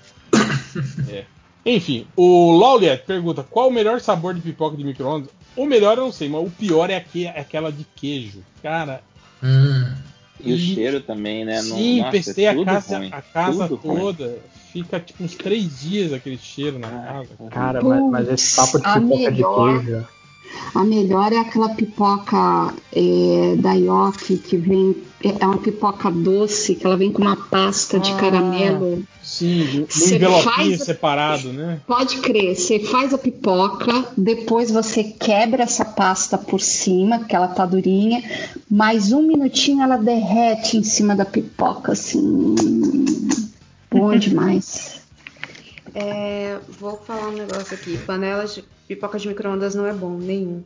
É. 1.08 1.24
Enfim, 1.64 2.06
o 2.16 2.56
Lauliet 2.58 3.02
pergunta 3.06 3.42
qual 3.48 3.68
o 3.68 3.72
melhor 3.72 4.00
sabor 4.00 4.32
de 4.34 4.40
pipoca 4.40 4.76
de 4.76 4.84
micro-ondas? 4.84 5.28
O 5.56 5.66
melhor 5.66 5.98
eu 5.98 6.04
não 6.04 6.12
sei, 6.12 6.28
mas 6.28 6.46
o 6.46 6.50
pior 6.50 6.88
é, 6.90 7.04
é 7.14 7.40
aquela 7.40 7.70
de 7.70 7.84
queijo. 7.96 8.40
Cara, 8.62 9.02
Hum. 9.42 9.86
E 10.42 10.52
o 10.54 10.58
cheiro 10.58 11.00
também, 11.00 11.44
né? 11.44 11.56
Não- 11.62 11.76
sim, 11.76 11.98
nossa, 11.98 12.10
pestei 12.12 12.44
é 12.46 12.50
a 12.50 12.64
casa, 12.64 12.96
ruim, 12.98 13.08
a 13.12 13.20
casa 13.22 13.68
tudo 13.68 13.88
ruim. 13.88 14.16
Fica 14.73 15.00
tipo 15.00 15.24
uns 15.24 15.34
três 15.34 15.81
dias 15.81 16.12
aquele 16.12 16.39
cheiro 16.39 16.78
na 16.78 16.89
casa. 16.89 17.28
Cara, 17.50 17.82
mas, 17.82 18.10
mas 18.10 18.28
esse 18.28 18.55
papo 18.57 18.78
de 18.78 18.86
A 18.86 19.00
pipoca 19.00 19.16
de 19.16 19.31
melhor. 19.31 19.82
queijo. 19.82 20.07
A 20.74 20.84
melhor 20.84 21.32
é 21.32 21.39
aquela 21.39 21.68
pipoca 21.70 22.74
é, 22.92 23.55
da 23.58 23.73
Yoki 23.74 24.36
que 24.36 24.57
vem. 24.57 24.97
É 25.23 25.44
uma 25.47 25.58
pipoca 25.58 26.10
doce, 26.10 26.74
que 26.74 26.86
ela 26.86 26.97
vem 26.97 27.12
com 27.12 27.20
uma 27.23 27.36
pasta 27.36 28.00
de 28.00 28.10
Ah. 28.12 28.16
caramelo. 28.16 29.02
Sim, 29.23 29.81
no 29.81 29.86
Cê 29.90 30.16
envelopinho 30.16 30.42
faz- 30.50 30.82
separado, 30.84 31.52
né? 31.52 31.81
Pode 31.86 32.16
crer, 32.18 32.57
você 32.57 32.81
faz 32.81 33.12
a 33.12 33.18
pipoca, 33.18 34.07
depois 34.16 34.70
você 34.70 35.05
quebra 35.05 35.62
essa 35.65 35.84
pasta 35.84 36.39
por 36.39 36.60
cima, 36.60 37.24
que 37.24 37.36
ela 37.36 37.49
tá 37.49 37.66
durinha, 37.66 38.23
mais 38.70 39.12
um 39.12 39.23
minutinho 39.23 39.82
ela 39.82 39.99
derrete 39.99 40.76
em 40.78 40.82
cima 40.82 41.15
da 41.15 41.24
pipoca, 41.26 41.92
assim. 41.92 42.55
Bom 43.92 44.16
demais. 44.16 45.02
É, 45.94 46.58
vou 46.78 46.96
falar 46.98 47.28
um 47.28 47.36
negócio 47.36 47.74
aqui. 47.74 47.98
Panela 47.98 48.46
de 48.46 48.62
pipoca 48.86 49.18
de 49.18 49.28
micro-ondas 49.28 49.74
não 49.74 49.86
é 49.86 49.92
bom, 49.92 50.16
nenhum. 50.16 50.62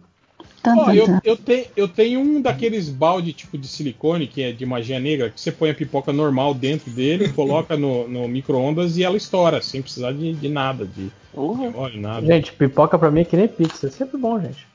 Ó, 0.67 0.85
tá, 0.87 0.95
eu, 0.95 1.07
eu, 1.25 1.37
te- 1.37 1.69
eu 1.77 1.87
tenho 1.89 2.21
um 2.21 2.41
daqueles 2.41 2.89
balde 2.89 3.33
tipo 3.33 3.57
de 3.57 3.69
silicone, 3.69 4.27
que 4.27 4.43
é 4.43 4.53
de 4.53 4.65
magia 4.67 4.99
negra, 4.99 5.31
que 5.31 5.41
você 5.41 5.53
põe 5.53 5.71
a 5.71 5.75
pipoca 5.75 6.13
normal 6.13 6.55
dentro 6.55 6.91
dele, 6.91 7.29
coloca 7.33 7.77
no, 7.77 8.09
no 8.09 8.27
micro-ondas 8.29 8.97
e 8.97 9.05
ela 9.05 9.17
estoura, 9.17 9.63
sem 9.63 9.81
precisar 9.83 10.13
de, 10.13 10.33
de 10.35 10.49
nada, 10.49 10.85
de 10.87 11.11
óleo, 11.75 12.01
nada. 12.01 12.27
Gente, 12.27 12.53
pipoca 12.53 12.99
pra 12.99 13.11
mim 13.11 13.21
é 13.21 13.25
que 13.25 13.37
nem 13.37 13.49
pizza. 13.49 13.87
É 13.87 13.91
sempre 13.91 14.19
bom, 14.19 14.41
gente. 14.41 14.67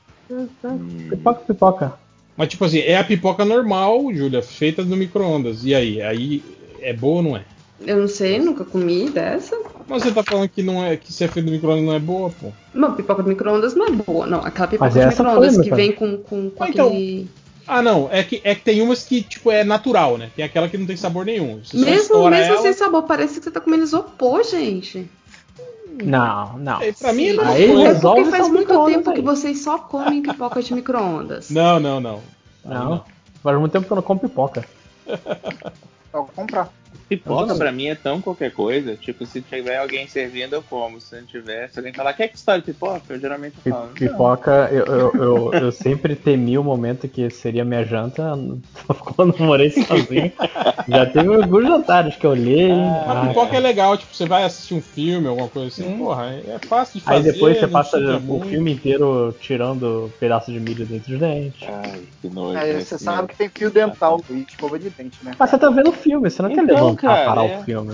Pipoca, 1.08 1.40
pipoca. 1.44 1.94
Mas 2.36 2.48
tipo 2.48 2.64
assim, 2.64 2.78
é 2.78 2.96
a 2.96 3.04
pipoca 3.04 3.44
normal, 3.44 4.12
Júlia, 4.14 4.42
feita 4.42 4.82
no 4.84 4.96
micro-ondas. 4.96 5.64
E 5.64 5.74
aí? 5.74 6.00
Aí 6.00 6.42
é 6.80 6.92
boa 6.92 7.16
ou 7.16 7.22
não 7.22 7.36
é? 7.36 7.44
Eu 7.80 7.98
não 7.98 8.08
sei, 8.08 8.38
nunca 8.38 8.64
comi 8.64 9.08
dessa. 9.08 9.56
Mas 9.88 10.02
você 10.02 10.12
tá 10.12 10.22
falando 10.22 10.48
que 10.48 10.62
não 10.62 10.84
é 10.84 10.96
que 10.96 11.12
se 11.12 11.24
é 11.24 11.28
feito 11.28 11.46
no 11.46 11.52
micro-ondas 11.52 11.84
não 11.84 11.94
é 11.94 11.98
boa, 11.98 12.30
pô. 12.30 12.52
Uma 12.74 12.92
pipoca 12.92 13.22
de 13.22 13.28
micro-ondas 13.28 13.74
não 13.74 13.86
é 13.86 13.90
boa, 13.90 14.26
não. 14.26 14.40
Aquela 14.40 14.68
pipoca 14.68 14.90
de 14.90 15.06
micro-ondas 15.06 15.58
que 15.58 15.74
vem 15.74 15.92
com, 15.92 16.18
com, 16.18 16.50
com 16.50 16.64
Ah, 16.64 16.68
então, 16.68 16.86
aquele. 16.88 17.28
Ah, 17.66 17.82
não, 17.82 18.08
é 18.10 18.22
que, 18.22 18.40
é 18.44 18.54
que 18.54 18.62
tem 18.62 18.82
umas 18.82 19.04
que, 19.04 19.22
tipo, 19.22 19.50
é 19.50 19.64
natural, 19.64 20.18
né? 20.18 20.30
Tem 20.34 20.44
aquela 20.44 20.68
que 20.68 20.76
não 20.76 20.86
tem 20.86 20.96
sabor 20.96 21.24
nenhum. 21.24 21.60
Você 21.64 21.76
Mesmo, 21.76 22.28
mesmo 22.28 22.52
ela, 22.52 22.62
sem 22.62 22.72
sabor, 22.72 23.04
parece 23.04 23.38
que 23.38 23.44
você 23.44 23.50
tá 23.50 23.60
comendo 23.60 23.84
isopor, 23.84 24.42
gente. 24.44 25.08
Não, 26.02 26.58
não. 26.58 26.80
É, 26.80 26.92
pra 26.92 27.12
mim 27.12 27.28
é 27.28 27.40
Aí. 27.40 27.82
É 27.82 27.94
porque 27.94 28.24
faz 28.24 28.48
muito 28.48 28.86
tempo 28.86 29.10
aí. 29.10 29.16
que 29.16 29.22
vocês 29.22 29.62
só 29.62 29.78
comem 29.78 30.22
pipoca 30.22 30.62
de 30.62 30.74
micro-ondas. 30.74 31.50
Não, 31.50 31.78
não, 31.78 32.00
não. 32.00 32.20
Não. 32.64 33.04
Faz 33.42 33.58
muito 33.58 33.72
tempo 33.72 33.86
que 33.86 33.92
eu 33.92 33.96
não 33.96 34.02
como 34.02 34.20
pipoca. 34.20 34.64
Só 36.10 36.24
comprar. 36.34 36.70
Pipoca 37.10 37.56
pra 37.56 37.72
mim 37.72 37.88
é 37.88 37.96
tão 37.96 38.20
qualquer 38.20 38.52
coisa. 38.52 38.94
Tipo, 38.94 39.26
se 39.26 39.42
tiver 39.42 39.78
alguém 39.78 40.06
servindo, 40.06 40.52
eu 40.52 40.62
como. 40.62 41.00
Se 41.00 41.16
não 41.16 41.26
tiver, 41.26 41.68
se 41.68 41.76
alguém 41.80 41.92
falar, 41.92 42.12
quer 42.12 42.28
que 42.28 42.36
história 42.36 42.60
de 42.60 42.66
pipoca? 42.66 43.02
Eu 43.08 43.18
geralmente 43.18 43.56
falo. 43.68 43.86
"Não." 43.86 43.94
Pipoca, 43.94 44.68
eu, 44.70 44.84
eu, 44.84 45.12
eu, 45.14 45.52
eu 45.54 45.72
sempre 45.72 46.14
temi 46.14 46.56
o 46.56 46.62
momento 46.62 47.08
que 47.08 47.28
seria 47.28 47.64
minha 47.64 47.84
janta 47.84 48.30
quando 49.16 49.34
eu 49.36 49.44
morei 49.44 49.70
sozinho. 49.70 50.32
Já 50.86 51.06
teve 51.06 51.34
alguns 51.34 51.66
jantares 51.66 52.14
que 52.14 52.24
eu 52.24 52.30
olhei. 52.30 52.70
A 52.70 53.22
ah, 53.22 53.26
pipoca 53.26 53.56
é 53.56 53.60
legal, 53.60 53.98
tipo, 53.98 54.14
você 54.14 54.26
vai 54.26 54.44
assistir 54.44 54.74
um 54.74 54.80
filme, 54.80 55.26
alguma 55.26 55.48
coisa 55.48 55.66
assim, 55.66 55.98
porra, 55.98 56.26
é 56.46 56.60
fácil 56.64 57.00
de 57.00 57.04
fazer. 57.04 57.16
Aí 57.28 57.32
depois 57.32 57.58
você 57.58 57.66
passa 57.66 57.98
o 57.98 58.20
muito. 58.20 58.46
filme 58.46 58.72
inteiro 58.72 59.34
tirando 59.40 60.12
pedaço 60.20 60.52
de 60.52 60.60
milho 60.60 60.86
dentro 60.86 61.10
dos 61.10 61.18
dentes. 61.18 61.68
Ai, 61.68 62.02
que 62.22 62.28
nojo. 62.28 62.56
É, 62.56 62.74
né? 62.74 62.80
você 62.80 62.96
sabe 62.96 63.28
que 63.28 63.36
tem 63.36 63.48
fio 63.48 63.68
dental 63.68 64.20
e 64.30 64.42
escova 64.48 64.78
de 64.78 64.90
dente, 64.90 65.18
né? 65.24 65.32
Mas 65.36 65.50
você 65.50 65.58
tá 65.58 65.68
vendo 65.70 65.88
o 65.88 65.92
filme, 65.92 66.30
você 66.30 66.40
não 66.40 66.50
quer 66.50 66.62
Então, 66.62 66.76
levantar, 66.76 66.99
cara, 67.00 67.26
parar 67.26 67.44
é. 67.44 67.58
o 67.58 67.64
filme 67.64 67.92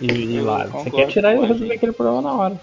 e 0.00 0.06
ir 0.06 0.36
Eu 0.36 0.44
lá. 0.44 0.64
Você 0.64 0.70
concordo 0.70 0.96
quer 0.96 1.06
tirar 1.08 1.34
e 1.34 1.40
resolver 1.40 1.74
aquele 1.74 1.92
problema 1.92 2.22
na 2.22 2.32
hora. 2.32 2.60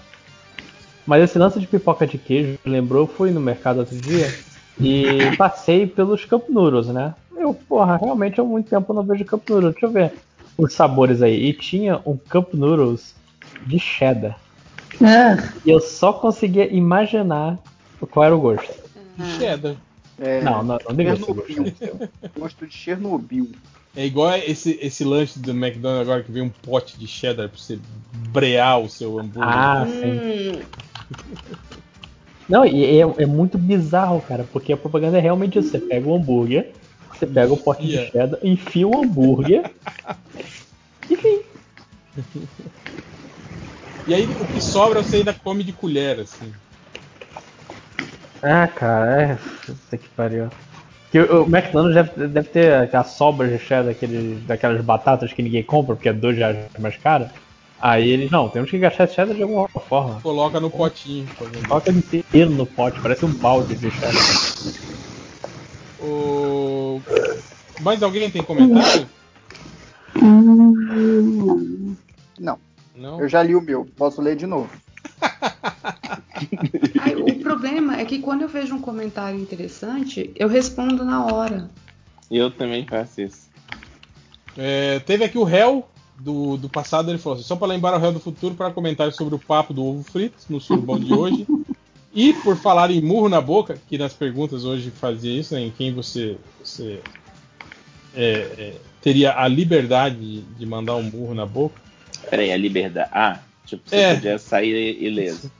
Mas 1.05 1.23
esse 1.23 1.39
lance 1.39 1.59
de 1.59 1.67
pipoca 1.67 2.05
de 2.05 2.17
queijo, 2.17 2.59
lembrou, 2.65 3.03
eu 3.03 3.07
fui 3.07 3.31
no 3.31 3.39
mercado 3.39 3.79
outro 3.79 3.97
dia 3.97 4.31
e 4.79 5.35
passei 5.37 5.87
pelos 5.87 6.23
Cup 6.25 6.49
Noodles, 6.49 6.87
né? 6.87 7.15
Eu, 7.35 7.53
porra, 7.53 7.97
realmente 7.97 8.39
há 8.39 8.43
muito 8.43 8.69
tempo 8.69 8.91
eu 8.91 8.95
não 8.95 9.03
vejo 9.03 9.25
Cup 9.25 9.49
Noodles. 9.49 9.73
Deixa 9.73 9.85
eu 9.85 9.91
ver 9.91 10.13
os 10.57 10.73
sabores 10.73 11.21
aí. 11.21 11.45
E 11.45 11.53
tinha 11.53 12.01
um 12.05 12.17
Cup 12.17 12.53
Noodles 12.53 13.15
de 13.65 13.79
cheddar. 13.79 14.37
Ah, 15.01 15.51
E 15.65 15.69
eu 15.69 15.79
só 15.79 16.11
conseguia 16.11 16.71
imaginar 16.71 17.57
qual 18.11 18.25
era 18.25 18.35
o 18.35 18.39
gosto. 18.39 18.73
De 19.17 19.25
cheddar. 19.37 19.75
É, 20.19 20.41
Não, 20.41 20.61
não, 20.63 20.77
não 20.87 20.95
devia 20.95 21.15
ser 21.15 21.33
gosto. 21.33 22.09
Gosto 22.37 22.67
de 22.67 22.73
Chernobyl. 22.73 23.49
É 23.95 24.05
igual 24.05 24.35
esse, 24.37 24.77
esse 24.81 25.03
lanche 25.03 25.39
do 25.39 25.51
McDonald's 25.51 26.07
agora 26.07 26.23
que 26.23 26.31
vem 26.31 26.43
um 26.43 26.49
pote 26.49 26.97
de 26.97 27.07
cheddar 27.07 27.49
pra 27.49 27.57
você 27.57 27.79
brear 28.31 28.79
o 28.79 28.89
seu 28.89 29.19
hambúrguer. 29.19 29.43
Ah, 29.53 29.85
sim. 29.87 30.19
Hum, 30.19 30.61
Não, 32.47 32.65
e 32.65 32.85
é, 32.85 33.01
é 33.01 33.25
muito 33.25 33.57
bizarro, 33.57 34.21
cara, 34.21 34.45
porque 34.51 34.73
a 34.73 34.77
propaganda 34.77 35.17
é 35.17 35.21
realmente 35.21 35.59
isso. 35.59 35.71
Você 35.71 35.79
pega 35.79 36.07
o 36.07 36.15
hambúrguer, 36.15 36.71
você 37.13 37.25
pega 37.25 37.51
o 37.51 37.57
pote 37.57 37.83
Enfia. 37.83 38.05
de 38.05 38.11
cheddar, 38.11 38.39
enfia 38.43 38.87
o 38.87 39.01
hambúrguer. 39.01 39.71
Enfim. 41.09 41.41
E 44.05 44.13
aí 44.13 44.25
o 44.25 44.45
que 44.45 44.61
sobra 44.61 45.01
você 45.03 45.17
ainda 45.17 45.33
come 45.33 45.63
de 45.63 45.73
colher, 45.73 46.19
assim. 46.19 46.53
Ah, 48.41 48.67
cara, 48.67 49.21
é. 49.21 49.37
Puta 49.65 49.97
que 49.97 50.07
pariu. 50.09 50.49
Que 51.11 51.19
o 51.19 51.43
McDonald's 51.43 51.95
deve, 51.95 52.27
deve 52.27 52.49
ter 52.49 52.73
aquelas 52.73 53.07
sobras 53.11 53.49
de 53.51 53.57
cheddar 53.57 53.85
daqueles, 53.85 54.43
daquelas 54.45 54.81
batatas 54.81 55.33
que 55.33 55.41
ninguém 55.41 55.63
compra, 55.63 55.95
porque 55.95 56.09
é 56.09 56.13
dois 56.13 56.37
reais 56.37 56.57
mais 56.77 56.97
cara. 56.97 57.31
Aí 57.81 58.09
eles, 58.09 58.29
não, 58.29 58.49
temos 58.49 58.69
que 58.69 58.77
gastar 58.77 59.07
cheddar 59.07 59.35
de 59.35 59.41
alguma 59.41 59.67
forma. 59.69 60.19
Coloca 60.21 60.59
no 60.59 60.69
potinho. 60.69 61.27
Coloca 61.67 61.91
inteiro 61.91 62.51
no 62.51 62.65
pote, 62.65 62.99
parece 63.01 63.25
um 63.25 63.33
balde 63.33 63.75
de 63.75 63.89
cheddar. 63.89 64.13
O... 66.01 67.01
Mais 67.81 68.03
alguém 68.03 68.29
tem 68.29 68.43
comentário? 68.43 69.07
Não, 72.39 72.59
Não? 72.95 73.19
eu 73.19 73.27
já 73.27 73.41
li 73.41 73.55
o 73.55 73.61
meu. 73.61 73.87
Posso 73.97 74.21
ler 74.21 74.35
de 74.35 74.45
novo. 74.45 74.69
ai, 76.99 77.15
o 77.19 77.25
problema 77.59 77.99
é 77.99 78.05
que 78.05 78.19
quando 78.19 78.43
eu 78.43 78.47
vejo 78.47 78.73
um 78.73 78.81
comentário 78.81 79.37
interessante, 79.37 80.31
eu 80.35 80.47
respondo 80.47 81.03
na 81.03 81.25
hora. 81.25 81.69
Eu 82.31 82.49
também 82.49 82.85
faço 82.85 83.21
isso. 83.21 83.49
É, 84.57 84.99
teve 84.99 85.25
aqui 85.25 85.37
o 85.37 85.43
réu 85.43 85.85
do, 86.17 86.55
do 86.55 86.69
passado, 86.69 87.11
ele 87.11 87.17
falou 87.17 87.37
assim, 87.37 87.47
só 87.47 87.57
para 87.57 87.67
lembrar 87.67 87.97
o 87.97 87.99
réu 87.99 88.13
do 88.13 88.19
futuro 88.19 88.55
para 88.55 88.71
comentar 88.71 89.11
sobre 89.11 89.35
o 89.35 89.39
papo 89.39 89.73
do 89.73 89.83
ovo 89.83 90.03
frito 90.03 90.37
no 90.49 90.61
surubão 90.61 90.97
de 90.97 91.13
hoje. 91.13 91.45
E 92.13 92.33
por 92.33 92.55
falar 92.55 92.91
em 92.91 93.01
murro 93.01 93.27
na 93.27 93.41
boca, 93.41 93.77
que 93.87 93.97
nas 93.97 94.13
perguntas 94.13 94.63
hoje 94.63 94.89
fazia 94.89 95.37
isso, 95.37 95.53
né, 95.53 95.61
em 95.61 95.69
quem 95.69 95.93
você, 95.93 96.37
você 96.63 97.01
é, 98.15 98.31
é, 98.31 98.73
teria 99.01 99.37
a 99.37 99.47
liberdade 99.47 100.15
de, 100.15 100.41
de 100.41 100.65
mandar 100.65 100.95
um 100.95 101.03
murro 101.03 101.35
na 101.35 101.45
boca. 101.45 101.75
Peraí, 102.29 102.51
a 102.51 102.57
liberdade. 102.57 103.09
Ah, 103.13 103.39
tipo, 103.65 103.83
você 103.85 103.95
É. 103.97 104.15
podia 104.15 104.39
sair 104.39 105.01
ileso. 105.03 105.51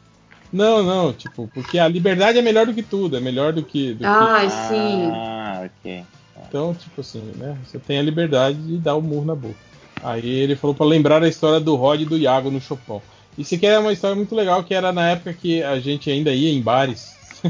Não, 0.52 0.84
não, 0.84 1.14
tipo, 1.14 1.48
porque 1.54 1.78
a 1.78 1.88
liberdade 1.88 2.40
é 2.40 2.42
melhor 2.42 2.66
do 2.66 2.74
que 2.74 2.82
tudo, 2.82 3.16
é 3.16 3.20
melhor 3.20 3.54
do 3.54 3.64
que. 3.64 3.94
do 3.94 4.00
que- 4.00 4.06
Ai, 4.06 4.50
sim. 4.50 5.12
Ah, 5.14 5.62
ok. 5.66 6.04
Então, 6.48 6.74
tipo 6.74 7.02
assim, 7.02 7.22
né? 7.36 7.56
Você 7.64 7.78
tem 7.80 8.00
a 8.00 8.02
liberdade 8.02 8.58
de 8.58 8.78
dar 8.78 8.96
o 8.96 9.02
murro 9.02 9.26
na 9.26 9.36
boca. 9.36 9.60
Aí 10.02 10.26
ele 10.28 10.56
falou 10.56 10.76
pra 10.76 10.86
lembrar 10.86 11.22
a 11.22 11.28
história 11.28 11.60
do 11.60 11.76
Rod 11.76 12.02
e 12.02 12.06
do 12.06 12.18
Iago 12.18 12.50
no 12.50 12.60
Chopão. 12.62 13.02
Isso 13.38 13.54
aqui 13.56 13.68
é 13.68 13.78
uma 13.78 13.94
história 13.94 14.16
muito 14.16 14.34
legal, 14.34 14.64
que 14.64 14.74
era 14.74 14.92
na 14.92 15.12
época 15.12 15.34
que 15.34 15.62
a 15.62 15.80
gente 15.80 16.10
ainda 16.10 16.34
ia 16.34 16.52
em 16.52 16.62
bares. 16.62 17.18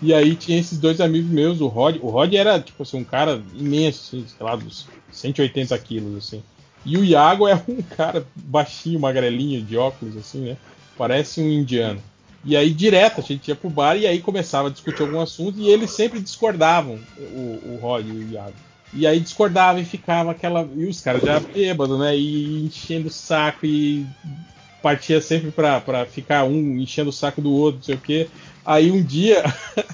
E 0.00 0.12
aí 0.12 0.36
tinha 0.36 0.58
esses 0.58 0.78
dois 0.78 1.00
amigos 1.00 1.30
meus, 1.30 1.60
o 1.60 1.68
Rod. 1.68 1.96
O 2.02 2.10
Rod 2.10 2.32
era, 2.34 2.60
tipo 2.60 2.82
assim, 2.82 2.98
um 2.98 3.04
cara 3.04 3.42
imenso, 3.54 4.16
assim, 4.16 4.26
sei 4.28 4.44
lá, 4.46 4.54
dos 4.54 4.86
180 5.10 5.76
quilos, 5.78 6.16
assim. 6.18 6.42
E 6.84 6.96
o 6.98 7.04
Iago 7.04 7.48
é 7.48 7.54
um 7.66 7.80
cara 7.82 8.26
baixinho, 8.34 9.00
magrelinho, 9.00 9.62
de 9.64 9.76
óculos, 9.76 10.16
assim, 10.16 10.40
né? 10.44 10.56
Parece 10.96 11.40
um 11.40 11.48
indiano. 11.48 12.00
E 12.44 12.56
aí, 12.56 12.70
direto, 12.70 13.20
a 13.20 13.24
gente 13.24 13.48
ia 13.48 13.56
pro 13.56 13.68
bar 13.68 13.96
e 13.96 14.06
aí 14.06 14.20
começava 14.20 14.68
a 14.68 14.70
discutir 14.70 15.02
algum 15.02 15.20
assunto 15.20 15.58
e 15.58 15.68
eles 15.68 15.90
sempre 15.90 16.20
discordavam, 16.20 16.98
o, 17.18 17.60
o 17.72 17.78
Rod 17.82 18.06
e 18.06 18.10
o 18.10 18.32
Iago. 18.32 18.54
E 18.92 19.06
aí 19.06 19.18
discordava 19.18 19.80
e 19.80 19.84
ficava 19.84 20.30
aquela. 20.30 20.66
E 20.76 20.86
os 20.86 21.00
caras 21.00 21.22
já 21.22 21.40
bêbados, 21.40 21.98
né? 21.98 22.16
E 22.16 22.64
enchendo 22.64 23.08
o 23.08 23.10
saco 23.10 23.66
e 23.66 24.06
partia 24.80 25.20
sempre 25.20 25.50
pra, 25.50 25.80
pra 25.80 26.06
ficar 26.06 26.44
um 26.44 26.78
enchendo 26.78 27.10
o 27.10 27.12
saco 27.12 27.42
do 27.42 27.52
outro, 27.52 27.78
não 27.78 27.84
sei 27.84 27.94
o 27.96 28.00
quê. 28.00 28.28
Aí 28.64 28.90
um 28.90 29.02
dia 29.02 29.42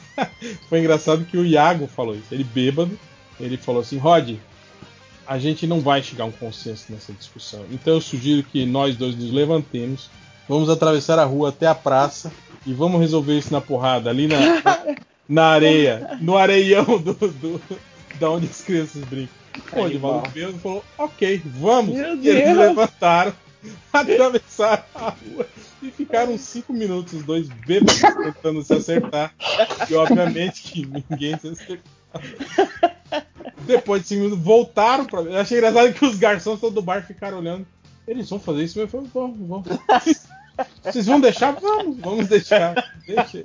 foi 0.68 0.80
engraçado 0.80 1.24
que 1.24 1.36
o 1.36 1.46
Iago 1.46 1.86
falou 1.86 2.14
isso. 2.14 2.32
Ele 2.32 2.44
bêbado, 2.44 2.98
ele 3.40 3.56
falou 3.56 3.80
assim: 3.80 3.96
Rod, 3.96 4.36
a 5.26 5.38
gente 5.38 5.66
não 5.66 5.80
vai 5.80 6.02
chegar 6.02 6.24
a 6.24 6.26
um 6.26 6.32
consenso 6.32 6.92
nessa 6.92 7.12
discussão. 7.12 7.64
Então 7.70 7.94
eu 7.94 8.00
sugiro 8.00 8.42
que 8.42 8.66
nós 8.66 8.94
dois 8.94 9.16
nos 9.16 9.32
levantemos, 9.32 10.10
vamos 10.48 10.68
atravessar 10.68 11.18
a 11.18 11.24
rua 11.24 11.50
até 11.50 11.66
a 11.66 11.74
praça 11.74 12.32
e 12.66 12.72
vamos 12.72 13.00
resolver 13.00 13.36
isso 13.36 13.52
na 13.52 13.60
porrada, 13.60 14.10
ali 14.10 14.26
na, 14.26 14.36
na, 15.28 15.46
areia, 15.46 16.18
no 16.20 16.36
areião 16.36 16.84
do, 16.84 17.14
do, 17.14 17.60
da 18.18 18.30
onde 18.30 18.46
as 18.46 18.60
crianças 18.60 19.04
brincam. 19.04 19.42
Pô, 19.70 19.88
de 19.88 19.98
maluco 19.98 20.30
mesmo 20.34 20.58
falou, 20.60 20.84
ok, 20.96 21.42
vamos. 21.44 21.96
E 21.96 22.28
eles 22.28 22.56
levantaram, 22.56 23.32
atravessaram 23.92 24.84
a 24.94 25.10
rua 25.10 25.46
e 25.82 25.90
ficaram 25.90 26.38
cinco 26.38 26.72
minutos, 26.72 27.12
os 27.12 27.22
dois 27.24 27.48
bêbados 27.48 28.00
tentando 28.00 28.62
se 28.62 28.72
acertar. 28.72 29.34
E 29.90 29.94
obviamente 29.94 30.62
que 30.62 30.86
ninguém 30.86 31.38
se 31.38 31.48
acertou. 31.48 31.92
Depois 33.66 34.02
de 34.02 34.08
cinco 34.08 34.22
minutos, 34.22 34.44
voltaram 34.44 35.04
pra. 35.04 35.20
Eu 35.20 35.38
achei 35.38 35.58
engraçado 35.58 35.92
que 35.92 36.04
os 36.04 36.16
garçons 36.16 36.60
todos 36.60 36.74
do 36.74 36.82
bar 36.82 37.04
ficaram 37.06 37.38
olhando. 37.38 37.66
Eles 38.06 38.28
vão 38.28 38.38
fazer 38.40 38.64
isso 38.64 38.86
falei, 38.88 39.08
vamos, 39.12 39.38
vamos. 39.48 39.66
Vocês 40.82 41.06
vão 41.06 41.20
deixar? 41.20 41.52
Vamos, 41.60 41.98
vamos 41.98 42.28
deixar. 42.28 42.74
Deixa. 43.06 43.42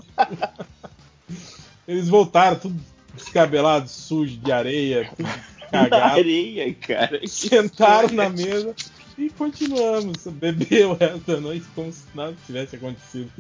Eles 1.88 2.08
voltaram, 2.10 2.58
tudo 2.60 2.80
descabelado, 3.16 3.88
sujo 3.90 4.38
de 4.38 4.52
areia, 4.52 5.10
tudo 5.16 5.30
cagado. 5.72 5.96
Areia, 6.20 6.74
cara. 6.76 7.22
Sentaram 7.28 8.10
na 8.14 8.30
mesa 8.30 8.76
e 9.18 9.30
continuamos. 9.30 10.26
Bebeu 10.28 10.92
o 10.92 10.94
resto 10.96 11.20
da 11.32 11.40
noite 11.40 11.66
como 11.74 11.92
se 11.92 12.04
nada 12.14 12.36
tivesse 12.46 12.76
acontecido. 12.76 13.32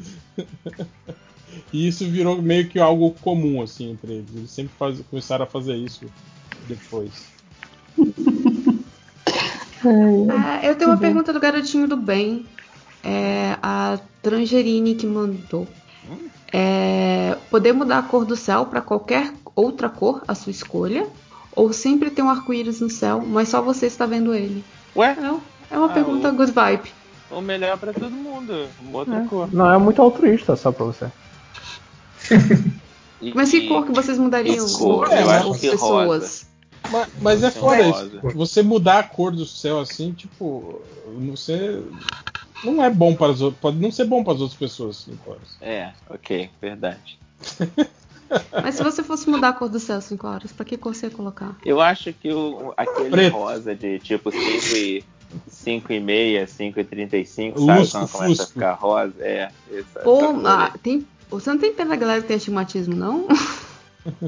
E 1.74 1.88
isso 1.88 2.06
virou 2.10 2.42
meio 2.42 2.68
que 2.70 2.80
algo 2.80 3.12
comum 3.22 3.62
assim 3.62 3.92
entre 3.92 4.14
eles. 4.14 4.30
Eles 4.36 4.52
sempre 4.52 4.74
faz- 4.78 5.02
começaram 5.10 5.44
a 5.44 5.48
fazer 5.48 5.76
isso 5.76 6.06
depois. 6.68 7.12
É, 10.62 10.70
eu 10.70 10.76
tenho 10.76 10.90
uma 10.90 10.98
pergunta 10.98 11.32
do 11.34 11.40
garotinho 11.40 11.88
do 11.88 11.98
bem. 11.98 12.46
É 13.04 13.56
a 13.62 14.00
Trangerine 14.22 14.96
que 14.96 15.06
mandou. 15.06 15.68
É, 16.52 17.38
poder 17.50 17.74
mudar 17.74 18.00
a 18.00 18.04
cor 18.04 18.26
do 18.26 18.36
céu 18.36 18.66
para 18.66 18.82
qualquer 18.82 19.34
outra 19.56 19.90
cor, 19.90 20.24
a 20.28 20.34
sua 20.36 20.52
escolha? 20.52 21.08
Ou 21.56 21.74
sempre 21.74 22.10
tem 22.10 22.24
um 22.24 22.30
arco-íris 22.30 22.80
no 22.82 22.90
céu, 22.90 23.22
mas 23.26 23.50
só 23.50 23.62
você 23.62 23.86
está 23.88 24.06
vendo 24.06 24.34
ele? 24.34 24.64
Ué? 24.96 25.16
Não, 25.20 25.42
é 25.72 25.78
uma 25.78 25.88
Ah, 25.88 25.94
pergunta 25.94 26.30
o- 26.30 26.34
good 26.34 26.52
vibe. 26.52 26.92
O 27.30 27.42
melhor 27.42 27.78
pra 27.78 27.92
todo 27.92 28.12
mundo. 28.12 28.68
Uma 28.82 29.00
outra 29.00 29.26
cor. 29.30 29.50
Não 29.54 29.70
é 29.72 29.78
muito 29.78 30.02
altruísta 30.02 30.56
só 30.56 30.72
pra 30.72 30.86
você. 30.86 31.08
Mas 33.34 33.50
que 33.52 33.68
cor 33.68 33.86
que 33.86 33.92
vocês 33.92 34.18
mudariam? 34.18 34.66
Cor? 34.74 35.12
Eu 35.12 35.30
as 35.30 35.46
acho 35.48 35.60
que 35.60 35.70
pessoas. 35.72 36.46
Mas, 36.90 37.08
mas 37.22 37.44
é 37.44 37.52
Sim, 37.52 37.60
foda 37.60 37.84
rosa. 37.84 38.06
isso. 38.06 38.38
Você 38.38 38.62
mudar 38.62 39.00
a 39.00 39.04
cor 39.04 39.32
do 39.32 39.46
céu 39.46 39.80
assim, 39.80 40.12
tipo, 40.12 40.82
você 41.28 41.84
não 42.64 42.84
é 42.84 42.90
bom 42.90 43.16
para 43.16 43.32
as 43.32 43.42
outras, 43.42 43.62
pode 43.62 43.78
não 43.78 43.92
ser 43.92 44.06
bom 44.06 44.24
para 44.24 44.34
as 44.34 44.42
outras 44.42 44.58
pessoas, 44.58 44.98
assim, 44.98 45.18
pode. 45.24 45.42
É, 45.62 45.92
ok, 46.10 46.50
verdade. 46.62 47.20
Mas 48.62 48.76
se 48.76 48.84
você 48.84 49.04
fosse 49.04 49.30
mudar 49.30 49.50
a 49.50 49.54
cor 49.54 49.70
do 49.70 49.80
céu 49.80 50.02
5 50.02 50.28
horas, 50.28 50.52
pra 50.52 50.66
que 50.66 50.78
cor 50.78 50.94
você 50.94 51.06
ia 51.06 51.12
colocar? 51.12 51.56
Eu 51.66 51.80
acho 51.80 52.12
que 52.12 52.32
o, 52.32 52.74
aquele 52.76 53.10
Preto. 53.10 53.38
rosa 53.38 53.74
de 53.74 54.00
tipo 54.00 54.32
5 54.32 54.76
e, 54.76 55.04
5 55.48 55.94
e 55.94 56.00
meia, 56.00 56.46
5 56.46 56.80
e 56.80 56.84
35, 56.84 57.60
sabe? 57.60 57.80
Lusco, 57.80 58.00
Quando 58.00 58.12
começa 58.12 58.44
a 58.44 58.48
ficar 58.48 58.74
rosa. 58.74 59.14
É, 59.20 59.50
essa, 59.72 60.00
Pô, 60.02 60.20
essa 60.20 60.48
ah, 60.48 60.74
tem, 60.84 61.08
você 61.30 61.50
não 61.50 61.58
tem 61.58 61.74
pena 61.74 61.92
da 61.92 61.96
galera 61.96 62.22
que 62.22 62.28
tem 62.28 62.38
astigmatismo, 62.38 62.96
não? 62.96 63.28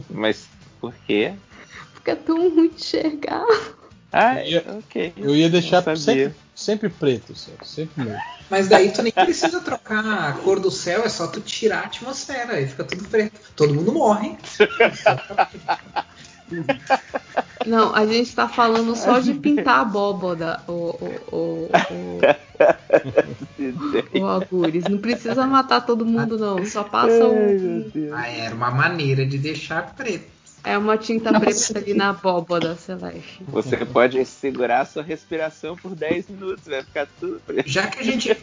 Mas 0.10 0.48
por 0.80 0.94
quê? 1.06 1.34
Porque 2.00 2.12
é 2.12 2.16
tão 2.16 2.50
ruim 2.50 2.70
de 2.70 2.76
enxergar. 2.76 3.46
Ah, 4.12 4.44
Eu 4.44 4.52
ia- 4.52 4.66
ok. 4.80 5.14
Eu 5.18 5.36
ia 5.36 5.50
deixar 5.50 5.84
sempre, 5.96 6.34
sempre 6.56 6.90
preto, 6.90 7.34
sempre 7.36 8.04
mesmo. 8.04 8.22
Mas 8.50 8.68
daí 8.68 8.92
tu 8.92 9.04
nem 9.04 9.12
precisa 9.12 9.60
trocar 9.62 10.04
a 10.04 10.34
cor 10.34 10.60
do 10.60 10.72
céu, 10.72 11.04
é 11.04 11.10
só 11.10 11.28
tu 11.28 11.40
tirar 11.40 11.82
a 11.82 11.86
atmosfera, 11.86 12.54
aí 12.54 12.66
fica 12.68 12.84
tudo 12.84 13.08
preto. 13.08 13.40
Todo 13.56 13.76
mundo 13.76 13.92
morre. 13.94 14.36
Não, 17.66 17.94
a 17.94 18.06
gente 18.08 18.34
tá 18.36 18.48
falando 18.48 18.96
só 18.96 19.20
de 19.20 19.34
pintar 19.36 19.80
a 19.80 19.82
abóboda, 19.82 20.62
o, 20.68 20.72
o, 20.72 21.36
o, 21.36 21.70
o, 24.16 24.20
o 24.20 24.26
Algures. 24.26 24.86
Não 24.86 24.98
precisa 24.98 25.46
matar 25.46 25.82
todo 25.86 26.06
mundo, 26.06 26.38
não. 26.40 26.66
Só 26.66 26.84
passa 26.84 27.28
um. 27.28 27.92
Ah, 28.14 28.28
era 28.28 28.56
uma 28.56 28.72
maneira 28.72 29.26
de 29.26 29.38
deixar 29.38 29.94
preto. 29.94 30.39
É 30.64 30.78
uma 30.78 30.98
tinta 30.98 31.38
preta 31.40 31.78
ali 31.80 31.94
na 31.94 32.10
abóboda 32.10 32.76
celeste. 32.76 33.42
Você 33.48 33.78
pode 33.86 34.24
segurar 34.26 34.82
a 34.82 34.86
sua 34.86 35.02
respiração 35.04 35.76
por 35.76 35.96
10 35.96 36.30
minutos, 36.30 36.66
vai 36.68 36.84
ficar 36.84 37.08
tudo 37.20 37.42
preto. 37.46 37.68
Já 37.70 37.88
que 37.88 38.00
a 38.00 38.04
gente, 38.04 38.38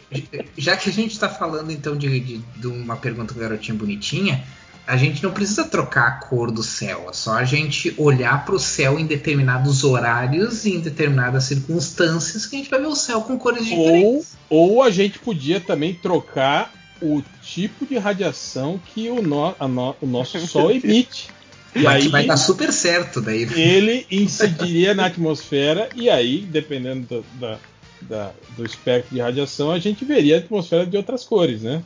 já 0.57 0.75
que 0.75 0.89
a 0.89 0.93
gente 0.93 1.17
tá 1.19 1.29
falando 1.29 1.71
então 1.71 1.95
de, 1.95 2.19
de, 2.19 2.37
de 2.39 2.67
uma 2.67 2.95
pergunta 2.97 3.33
do 3.33 3.39
garotinho 3.39 3.77
bonitinha, 3.77 4.43
a 4.87 4.95
gente 4.97 5.21
não 5.21 5.31
precisa 5.31 5.65
trocar 5.65 6.07
a 6.07 6.11
cor 6.11 6.49
do 6.49 6.63
céu, 6.63 7.07
é 7.09 7.13
só 7.13 7.33
a 7.33 7.43
gente 7.43 7.93
olhar 7.97 8.45
para 8.45 8.55
o 8.55 8.59
céu 8.59 8.97
em 8.97 9.05
determinados 9.05 9.83
horários 9.83 10.65
e 10.65 10.75
em 10.75 10.79
determinadas 10.79 11.43
circunstâncias 11.43 12.45
que 12.45 12.55
a 12.55 12.59
gente 12.59 12.69
vai 12.69 12.79
ver 12.79 12.87
o 12.87 12.95
céu 12.95 13.21
com 13.21 13.37
cores 13.37 13.69
Ou, 13.69 13.77
diferentes. 13.77 14.37
ou 14.49 14.81
a 14.81 14.89
gente 14.89 15.19
podia 15.19 15.59
também 15.59 15.93
trocar 15.93 16.71
o 17.01 17.21
tipo 17.43 17.85
de 17.85 17.97
radiação 17.97 18.79
que 18.93 19.09
o, 19.09 19.21
no- 19.21 19.53
a 19.59 19.67
no- 19.67 19.95
o 20.01 20.07
nosso 20.07 20.39
Sol 20.47 20.71
emite. 20.71 21.29
E 21.77 21.83
Vai, 21.83 21.95
aí 22.01 22.07
vai 22.07 22.25
dar 22.25 22.37
super 22.37 22.71
certo 22.73 23.21
daí. 23.21 23.43
ele 23.59 24.05
incidiria 24.11 24.93
na 24.93 25.05
atmosfera 25.05 25.89
e 25.95 26.09
aí, 26.09 26.39
dependendo 26.39 27.05
do, 27.07 27.25
da- 27.39 27.59
da- 28.01 28.31
do 28.55 28.65
espectro 28.65 29.13
de 29.15 29.21
radiação, 29.21 29.71
a 29.71 29.79
gente 29.79 30.03
veria 30.05 30.35
a 30.35 30.39
atmosfera 30.39 30.85
de 30.85 30.97
outras 30.97 31.23
cores, 31.23 31.61
né? 31.61 31.83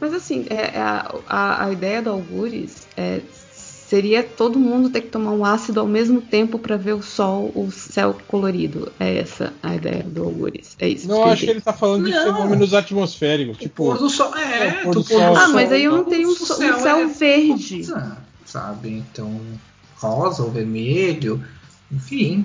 Mas 0.00 0.12
assim, 0.12 0.46
é, 0.50 0.76
é 0.76 0.80
a, 0.80 1.14
a, 1.28 1.66
a 1.66 1.72
ideia 1.72 2.02
do 2.02 2.10
Algures 2.10 2.86
é, 2.96 3.20
seria 3.52 4.22
todo 4.22 4.58
mundo 4.58 4.90
ter 4.90 5.02
que 5.02 5.08
tomar 5.08 5.30
um 5.32 5.44
ácido 5.44 5.78
ao 5.80 5.86
mesmo 5.86 6.20
tempo 6.20 6.58
para 6.58 6.76
ver 6.76 6.94
o 6.94 7.02
sol, 7.02 7.52
o 7.54 7.70
céu 7.70 8.16
colorido. 8.26 8.90
É 8.98 9.18
essa 9.18 9.52
a 9.62 9.74
ideia 9.76 10.02
do 10.02 10.24
Algures. 10.24 10.74
É 10.80 10.88
isso. 10.88 11.06
Não, 11.06 11.22
quer 11.22 11.30
acho 11.32 11.44
que 11.44 11.50
ele 11.50 11.60
tá 11.60 11.72
falando 11.72 12.06
de 12.06 12.12
fenômenos 12.12 12.74
atmosféricos, 12.74 13.58
tipo. 13.58 13.84
Pôr 13.84 13.98
do 13.98 14.10
sol, 14.10 14.34
é, 14.36 14.66
É, 14.66 14.70
pôr 14.82 14.94
do 14.94 15.04
pôr 15.04 15.18
sol. 15.18 15.36
Ah, 15.36 15.48
mas 15.48 15.70
aí 15.70 15.84
eu 15.84 15.92
não 15.92 16.04
teria 16.04 16.26
um, 16.26 16.30
o 16.32 16.34
so- 16.34 16.54
um 16.54 16.56
céu, 16.80 16.98
é 16.98 17.06
verde. 17.06 17.82
rosa, 17.82 18.23
sabe? 18.54 19.04
Então, 19.10 19.40
rosa 19.96 20.44
ou 20.44 20.50
vermelho, 20.50 21.44
enfim. 21.90 22.44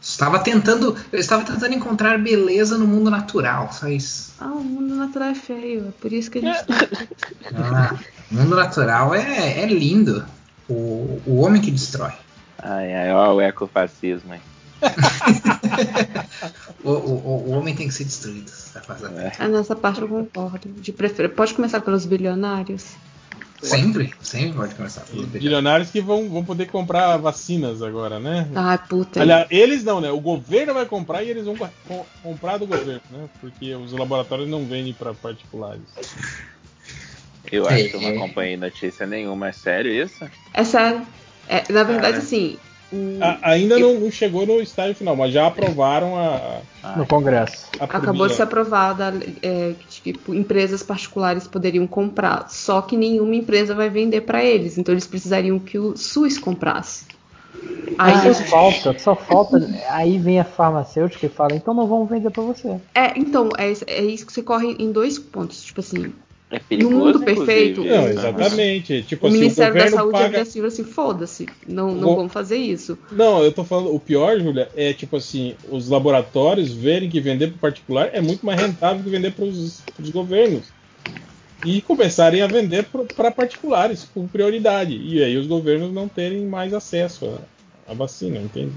Estava 0.00 0.38
tentando, 0.38 0.96
eu 1.12 1.20
estava 1.20 1.44
tentando 1.44 1.74
encontrar 1.74 2.18
beleza 2.18 2.78
no 2.78 2.86
mundo 2.86 3.10
natural, 3.10 3.70
só 3.70 3.86
isso. 3.86 4.32
Ah, 4.40 4.46
o 4.46 4.64
mundo 4.64 4.94
natural 4.94 5.28
é 5.28 5.34
feio. 5.34 5.88
É 5.88 6.00
por 6.00 6.10
isso 6.10 6.30
que 6.30 6.38
a 6.38 6.40
gente 6.40 6.64
tá. 6.64 6.74
Ah, 7.54 7.98
o 8.30 8.34
mundo 8.34 8.56
natural 8.56 9.14
é, 9.14 9.60
é 9.60 9.66
lindo. 9.66 10.24
O, 10.66 11.20
o 11.26 11.40
homem 11.42 11.60
que 11.60 11.70
destrói. 11.70 12.12
Ai, 12.58 12.94
ai, 12.94 13.12
ó, 13.12 13.34
o 13.34 13.42
ecofascismo, 13.42 14.32
hein? 14.32 14.40
O, 16.82 16.92
o, 16.92 17.48
o 17.48 17.50
homem 17.50 17.74
tem 17.74 17.88
que 17.88 17.92
ser 17.92 18.04
destruído. 18.04 18.50
Tá 18.72 18.80
fazendo. 18.80 19.12
Ah, 19.38 19.48
nessa 19.48 19.76
parte 19.76 20.00
eu 20.00 20.08
concordo. 20.08 20.66
De 20.66 20.90
prefer... 20.92 21.28
Pode 21.28 21.52
começar 21.52 21.82
pelos 21.82 22.06
bilionários. 22.06 22.96
Sempre, 23.62 24.10
sempre 24.22 24.52
pode 24.54 24.74
começar. 24.74 25.04
Bilionários 25.10 25.90
que 25.90 26.00
vão, 26.00 26.28
vão 26.30 26.42
poder 26.44 26.66
comprar 26.66 27.16
vacinas 27.18 27.82
agora, 27.82 28.18
né? 28.18 28.48
Ai, 28.54 28.78
puta. 28.88 29.20
Aliás, 29.20 29.46
eles 29.50 29.84
não, 29.84 30.00
né? 30.00 30.10
O 30.10 30.18
governo 30.20 30.72
vai 30.72 30.86
comprar 30.86 31.22
e 31.22 31.28
eles 31.28 31.44
vão 31.44 31.56
co- 31.56 32.06
comprar 32.22 32.56
do 32.56 32.66
governo, 32.66 33.02
né? 33.10 33.28
Porque 33.40 33.74
os 33.74 33.92
laboratórios 33.92 34.48
não 34.48 34.64
vendem 34.64 34.94
para 34.94 35.12
particulares. 35.12 35.82
Eu 37.52 37.66
acho 37.68 37.84
É. 37.84 37.88
que 37.88 37.96
eu 37.96 38.00
não 38.00 38.10
acompanhei 38.10 38.56
notícia 38.56 39.06
nenhuma. 39.06 39.48
É 39.48 39.52
sério 39.52 39.92
isso? 39.92 40.24
É 40.54 40.64
sério. 40.64 41.06
É, 41.48 41.70
na 41.70 41.82
verdade, 41.82 42.12
Cara. 42.12 42.18
assim, 42.18 42.58
A, 43.20 43.50
ainda 43.50 43.78
não, 43.78 44.00
não, 44.00 44.10
chegou 44.10 44.44
no 44.44 44.60
estágio 44.60 44.96
final, 44.96 45.14
mas 45.14 45.32
já 45.32 45.46
aprovaram 45.46 46.16
a. 46.16 46.60
a 46.82 46.96
no 46.96 47.06
Congresso. 47.06 47.68
A 47.78 47.84
Acabou 47.84 48.26
de 48.26 48.34
ser 48.34 48.42
aprovada 48.42 49.14
é, 49.42 49.74
que 49.78 50.12
tipo, 50.12 50.34
empresas 50.34 50.82
particulares 50.82 51.46
poderiam 51.46 51.86
comprar. 51.86 52.48
Só 52.50 52.82
que 52.82 52.96
nenhuma 52.96 53.34
empresa 53.36 53.74
vai 53.74 53.88
vender 53.88 54.22
para 54.22 54.44
eles. 54.44 54.76
Então 54.76 54.92
eles 54.92 55.06
precisariam 55.06 55.58
que 55.58 55.78
o 55.78 55.96
SUS 55.96 56.36
comprasse. 56.36 57.04
Aí 57.98 58.12
ah, 58.14 58.34
só 58.34 58.44
falta, 58.44 58.98
só 58.98 59.14
falta. 59.14 59.58
Aí 59.90 60.18
vem 60.18 60.40
a 60.40 60.44
farmacêutica 60.44 61.26
e 61.26 61.28
fala, 61.28 61.54
então 61.54 61.74
não 61.74 61.86
vamos 61.86 62.08
vender 62.08 62.30
para 62.30 62.42
você. 62.42 62.80
É, 62.94 63.18
então, 63.18 63.50
é, 63.58 63.72
é 63.86 64.04
isso 64.04 64.26
que 64.26 64.32
você 64.32 64.42
corre 64.42 64.74
em 64.78 64.90
dois 64.90 65.18
pontos. 65.18 65.62
Tipo 65.62 65.80
assim, 65.80 66.12
é 66.50 66.58
perigoso, 66.58 66.96
no 66.96 67.04
mundo 67.04 67.20
perfeito. 67.20 67.84
Não, 67.84 68.08
exatamente. 68.08 69.02
Tipo 69.02 69.26
o 69.26 69.28
assim, 69.28 69.38
Ministério 69.38 69.74
o 69.74 69.78
da 69.78 69.88
Saúde 69.88 70.12
paga... 70.12 70.24
é 70.24 70.28
agressivo 70.28 70.66
assim, 70.66 70.82
foda-se, 70.84 71.46
não, 71.66 71.94
não 71.94 72.16
vamos 72.16 72.32
fazer 72.32 72.56
isso. 72.56 72.98
Não, 73.12 73.42
eu 73.44 73.52
tô 73.52 73.62
falando, 73.62 73.94
o 73.94 74.00
pior, 74.00 74.38
Júlia, 74.40 74.68
é 74.74 74.92
tipo 74.92 75.16
assim, 75.16 75.54
os 75.70 75.88
laboratórios 75.88 76.72
verem 76.72 77.08
que 77.08 77.20
vender 77.20 77.48
para 77.48 77.70
particular 77.70 78.10
é 78.12 78.20
muito 78.20 78.44
mais 78.44 78.60
rentável 78.60 79.02
que 79.02 79.08
vender 79.08 79.32
para 79.32 79.44
os 79.44 80.10
governos. 80.12 80.64
E 81.64 81.82
começarem 81.82 82.40
a 82.42 82.46
vender 82.46 82.86
para 83.14 83.30
particulares 83.30 84.08
com 84.14 84.26
prioridade. 84.26 84.96
E 84.96 85.22
aí 85.22 85.36
os 85.36 85.46
governos 85.46 85.92
não 85.92 86.08
terem 86.08 86.46
mais 86.46 86.72
acesso 86.72 87.38
à, 87.86 87.92
vacina, 87.92 88.38
entende? 88.38 88.72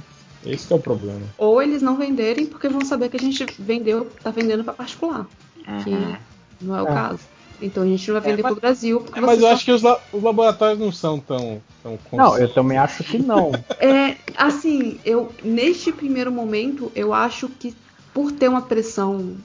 Esse 0.45 0.71
é 0.71 0.75
o 0.75 0.79
problema. 0.79 1.21
Ou 1.37 1.61
eles 1.61 1.81
não 1.81 1.97
venderem 1.97 2.45
porque 2.45 2.67
vão 2.67 2.83
saber 2.83 3.07
que 3.07 3.15
a 3.15 3.19
gente 3.21 3.45
vendeu, 3.57 4.11
tá 4.21 4.31
vendendo 4.31 4.65
para 4.65 4.73
particular. 4.73 5.25
Uhum. 5.65 5.83
Que 5.83 6.17
não 6.61 6.75
é 6.75 6.83
o 6.83 6.87
é. 6.87 6.93
caso. 6.93 7.32
Então 7.63 7.83
a 7.83 7.85
gente 7.85 8.11
não 8.11 8.19
vai 8.19 8.31
vender 8.31 8.41
é, 8.41 8.43
para 8.43 8.53
o 8.53 8.59
Brasil. 8.59 9.05
É, 9.15 9.21
mas 9.21 9.39
eu 9.39 9.47
só... 9.47 9.53
acho 9.53 9.65
que 9.65 9.71
os, 9.71 9.81
la 9.81 9.99
os, 10.11 10.21
laboratórios 10.21 10.79
não 10.79 10.91
são 10.91 11.17
tão, 11.17 11.61
tão 11.81 11.97
Não, 12.11 12.37
eu 12.37 12.53
também 12.53 12.77
acho 12.77 13.03
que 13.05 13.17
não. 13.17 13.51
é, 13.79 14.17
assim, 14.35 14.99
eu 15.05 15.31
neste 15.41 15.91
primeiro 15.93 16.31
momento, 16.31 16.91
eu 16.93 17.13
acho 17.13 17.47
que 17.47 17.73
por 18.13 18.31
ter 18.33 18.49
uma 18.49 18.61
pressão 18.61 19.37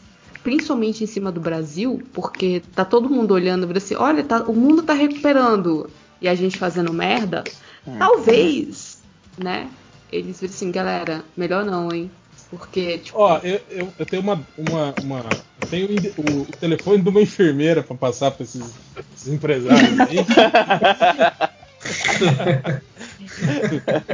principalmente 0.42 1.04
em 1.04 1.06
cima 1.06 1.30
do 1.30 1.40
Brasil, 1.40 2.02
porque 2.12 2.62
tá 2.74 2.84
todo 2.84 3.08
mundo 3.08 3.32
olhando 3.32 3.70
e 3.70 3.76
assim, 3.76 3.94
olha, 3.94 4.24
tá, 4.24 4.42
o 4.44 4.54
mundo 4.54 4.82
tá 4.82 4.94
recuperando 4.94 5.90
e 6.20 6.28
a 6.28 6.34
gente 6.34 6.58
fazendo 6.58 6.92
merda, 6.92 7.44
hum. 7.86 7.96
talvez, 7.98 9.02
né? 9.36 9.68
Eles 10.10 10.40
viram 10.40 10.54
assim, 10.54 10.70
galera, 10.70 11.22
melhor 11.36 11.64
não, 11.64 11.92
hein? 11.92 12.10
Porque, 12.50 12.98
tipo. 12.98 13.18
Ó, 13.18 13.38
eu, 13.38 13.60
eu, 13.70 13.92
eu, 13.98 14.06
tenho 14.06 14.22
uma. 14.22 14.42
uma, 14.56 14.94
uma 15.02 15.24
eu 15.60 15.68
tenho 15.68 15.88
o, 15.88 16.42
o, 16.42 16.46
telefone 16.46 17.02
de 17.02 17.08
uma 17.08 17.20
enfermeira 17.20 17.82
para 17.82 17.96
passar 17.96 18.30
para 18.30 18.44
esses, 18.44 18.72
esses, 19.14 19.28
empresários 19.28 20.00
aí. 20.00 20.18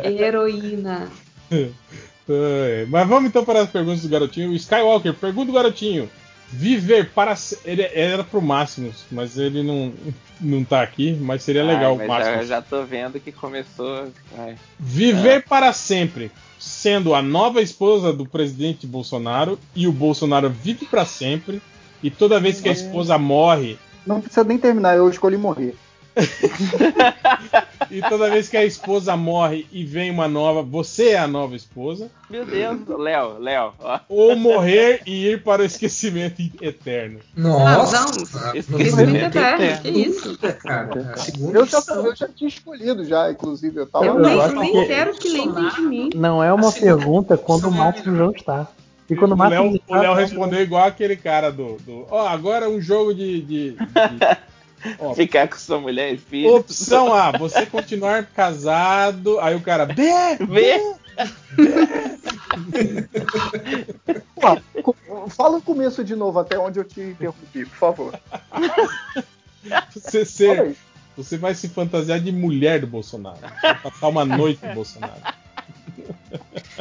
Heroína. 0.18 1.08
É, 2.28 2.86
mas 2.88 3.08
vamos 3.08 3.28
então 3.28 3.44
para 3.44 3.60
as 3.60 3.70
perguntas 3.70 4.02
do 4.02 4.08
garotinho. 4.08 4.52
Skywalker, 4.54 5.14
pergunta 5.14 5.46
do 5.46 5.52
garotinho. 5.52 6.10
Viver 6.48 7.10
para. 7.10 7.34
Ele, 7.64 7.82
era 7.82 8.24
pro 8.24 8.42
Máximos, 8.42 9.04
mas 9.12 9.38
ele 9.38 9.62
não, 9.62 9.92
não 10.40 10.64
tá 10.64 10.82
aqui, 10.82 11.12
mas 11.12 11.44
seria 11.44 11.62
legal 11.62 11.96
Ai, 11.98 12.04
o 12.04 12.08
Máximos. 12.08 12.38
Já, 12.48 12.56
já 12.56 12.62
tô 12.62 12.82
vendo 12.84 13.20
que 13.20 13.30
começou. 13.30 14.08
Ai. 14.36 14.56
Viver 14.78 15.36
é. 15.36 15.40
para 15.40 15.72
sempre 15.72 16.32
sendo 16.64 17.14
a 17.14 17.20
nova 17.20 17.60
esposa 17.60 18.10
do 18.10 18.24
presidente 18.24 18.86
Bolsonaro 18.86 19.58
e 19.76 19.86
o 19.86 19.92
Bolsonaro 19.92 20.48
vive 20.48 20.86
para 20.86 21.04
sempre 21.04 21.60
e 22.02 22.10
toda 22.10 22.40
vez 22.40 22.58
que 22.58 22.70
a 22.70 22.72
esposa 22.72 23.18
morre. 23.18 23.76
Não 24.06 24.22
precisa 24.22 24.42
nem 24.44 24.56
terminar, 24.56 24.96
eu 24.96 25.08
escolhi 25.10 25.36
morrer. 25.36 25.74
e 27.90 28.00
toda 28.02 28.30
vez 28.30 28.48
que 28.48 28.56
a 28.56 28.64
esposa 28.64 29.16
morre 29.16 29.66
e 29.72 29.84
vem 29.84 30.10
uma 30.10 30.28
nova, 30.28 30.62
você 30.62 31.10
é 31.10 31.18
a 31.18 31.26
nova 31.26 31.56
esposa. 31.56 32.10
Meu 32.28 32.44
Deus, 32.44 32.80
Léo, 32.98 33.38
Léo. 33.38 33.72
Ou 34.08 34.36
morrer 34.36 35.02
e 35.06 35.28
ir 35.28 35.42
para 35.42 35.62
o 35.62 35.64
esquecimento 35.64 36.42
eterno. 36.60 37.20
Nossa! 37.36 37.98
Ah, 37.98 38.52
não, 38.52 38.54
esquecimento 38.54 39.38
eterno, 39.38 39.82
que 39.82 39.88
isso? 39.88 40.38
Cara, 40.38 41.14
eu, 41.52 41.66
já, 41.66 41.82
eu 41.88 42.16
já 42.16 42.28
tinha 42.28 42.48
escolhido 42.48 43.04
já, 43.04 43.30
inclusive. 43.30 43.80
Eu, 43.80 43.86
tava, 43.86 44.06
eu 44.06 44.18
nem, 44.18 44.36
eu 44.36 44.52
nem 44.52 44.72
que... 44.72 44.86
quero 44.86 45.14
que 45.14 45.28
lembrem 45.28 45.68
de 45.70 45.80
mim. 45.82 46.10
Não 46.14 46.42
é 46.42 46.52
uma 46.52 46.72
pergunta 46.72 47.36
quando 47.36 47.68
o 47.68 47.72
Márcio 47.72 48.10
não 48.10 48.30
está. 48.30 48.68
E 49.08 49.14
quando 49.14 49.32
o 49.32 49.48
Léo, 49.48 49.80
o 49.86 49.94
Léo 49.94 50.14
respondeu 50.14 50.60
igual 50.62 50.86
aquele 50.86 51.16
cara 51.16 51.50
do. 51.52 51.76
Ó, 52.10 52.22
oh, 52.22 52.26
agora 52.26 52.66
é 52.66 52.68
um 52.68 52.80
jogo 52.80 53.14
de, 53.14 53.42
de, 53.42 53.70
de 53.72 53.76
Ó, 54.98 55.14
Ficar 55.14 55.48
com 55.48 55.56
sua 55.56 55.80
mulher 55.80 56.12
e 56.12 56.18
filho. 56.18 56.54
Opção 56.54 57.12
A, 57.14 57.32
você 57.36 57.66
continuar 57.66 58.26
casado. 58.26 59.38
Aí 59.40 59.54
o 59.54 59.60
cara, 59.60 59.86
B! 59.86 60.02
B! 60.48 60.94
Pô, 64.82 65.28
fala 65.28 65.58
o 65.58 65.62
começo 65.62 66.04
de 66.04 66.14
novo, 66.14 66.38
até 66.38 66.58
onde 66.58 66.78
eu 66.78 66.84
te 66.84 67.00
interrompi, 67.00 67.64
por 67.64 67.76
favor. 67.76 68.20
Você, 69.94 70.24
ser, 70.24 70.76
você 71.16 71.38
vai 71.38 71.54
se 71.54 71.68
fantasiar 71.68 72.20
de 72.20 72.30
mulher 72.30 72.80
do 72.80 72.86
Bolsonaro. 72.86 73.40
Vai 73.62 73.80
passar 73.80 74.08
uma 74.08 74.24
noite 74.24 74.60
do 74.66 74.74
Bolsonaro. 74.74 75.22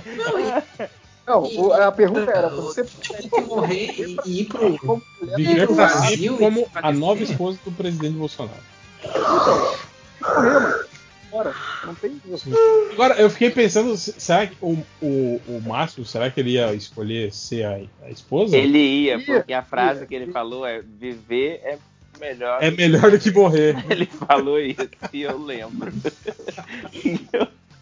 Não, 0.05 0.39
e, 0.39 0.89
não, 1.25 1.45
e, 1.45 1.73
a 1.81 1.91
pergunta 1.91 2.29
era: 2.31 2.49
você 2.49 2.83
tipo, 2.83 3.41
morrer 3.41 3.93
e, 3.97 4.17
e 4.25 4.41
ir 4.41 4.45
pro, 4.45 5.01
viver 5.35 5.65
pro 5.65 5.75
Brasil 5.75 6.37
como 6.37 6.67
a 6.75 6.91
nova 6.91 7.23
esposa 7.23 7.57
do 7.63 7.71
presidente 7.71 8.15
Bolsonaro. 8.17 8.63
Então, 9.03 9.77
mano. 10.21 10.83
Bora, 11.31 11.55
não 11.83 11.95
tem 11.95 12.21
isso. 12.31 12.47
Agora, 12.91 13.15
eu 13.15 13.27
fiquei 13.27 13.49
pensando, 13.49 13.97
será 13.97 14.45
que 14.45 14.55
o, 14.61 14.77
o, 15.01 15.41
o 15.47 15.61
Márcio, 15.65 16.05
será 16.05 16.29
que 16.29 16.39
ele 16.39 16.51
ia 16.51 16.75
escolher 16.75 17.33
ser 17.33 17.65
a, 17.65 17.79
a 18.05 18.11
esposa? 18.11 18.55
Ele 18.55 18.77
ia, 18.77 19.19
porque 19.19 19.51
a 19.51 19.63
frase 19.63 20.01
ia, 20.01 20.05
que 20.05 20.13
ele 20.13 20.25
ia. 20.25 20.31
falou 20.31 20.63
é 20.63 20.83
viver 20.83 21.59
é 21.63 21.79
melhor. 22.19 22.61
É 22.61 22.69
melhor 22.69 23.09
do 23.09 23.17
que 23.17 23.31
morrer. 23.31 23.75
Ele 23.89 24.05
falou 24.05 24.59
isso 24.59 24.87
e 25.11 25.23
eu 25.23 25.37
lembro. 25.39 25.91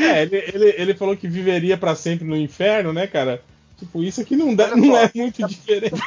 É, 0.02 0.22
ele, 0.22 0.36
ele, 0.36 0.74
ele 0.76 0.94
falou 0.94 1.16
que 1.16 1.28
viveria 1.28 1.76
para 1.76 1.94
sempre 1.94 2.26
no 2.26 2.36
inferno, 2.36 2.92
né, 2.92 3.06
cara? 3.06 3.42
Tipo, 3.78 4.02
isso 4.02 4.20
aqui 4.20 4.36
não, 4.36 4.54
dá, 4.54 4.76
não 4.76 4.96
é 4.96 5.10
muito 5.14 5.46
diferente. 5.46 6.00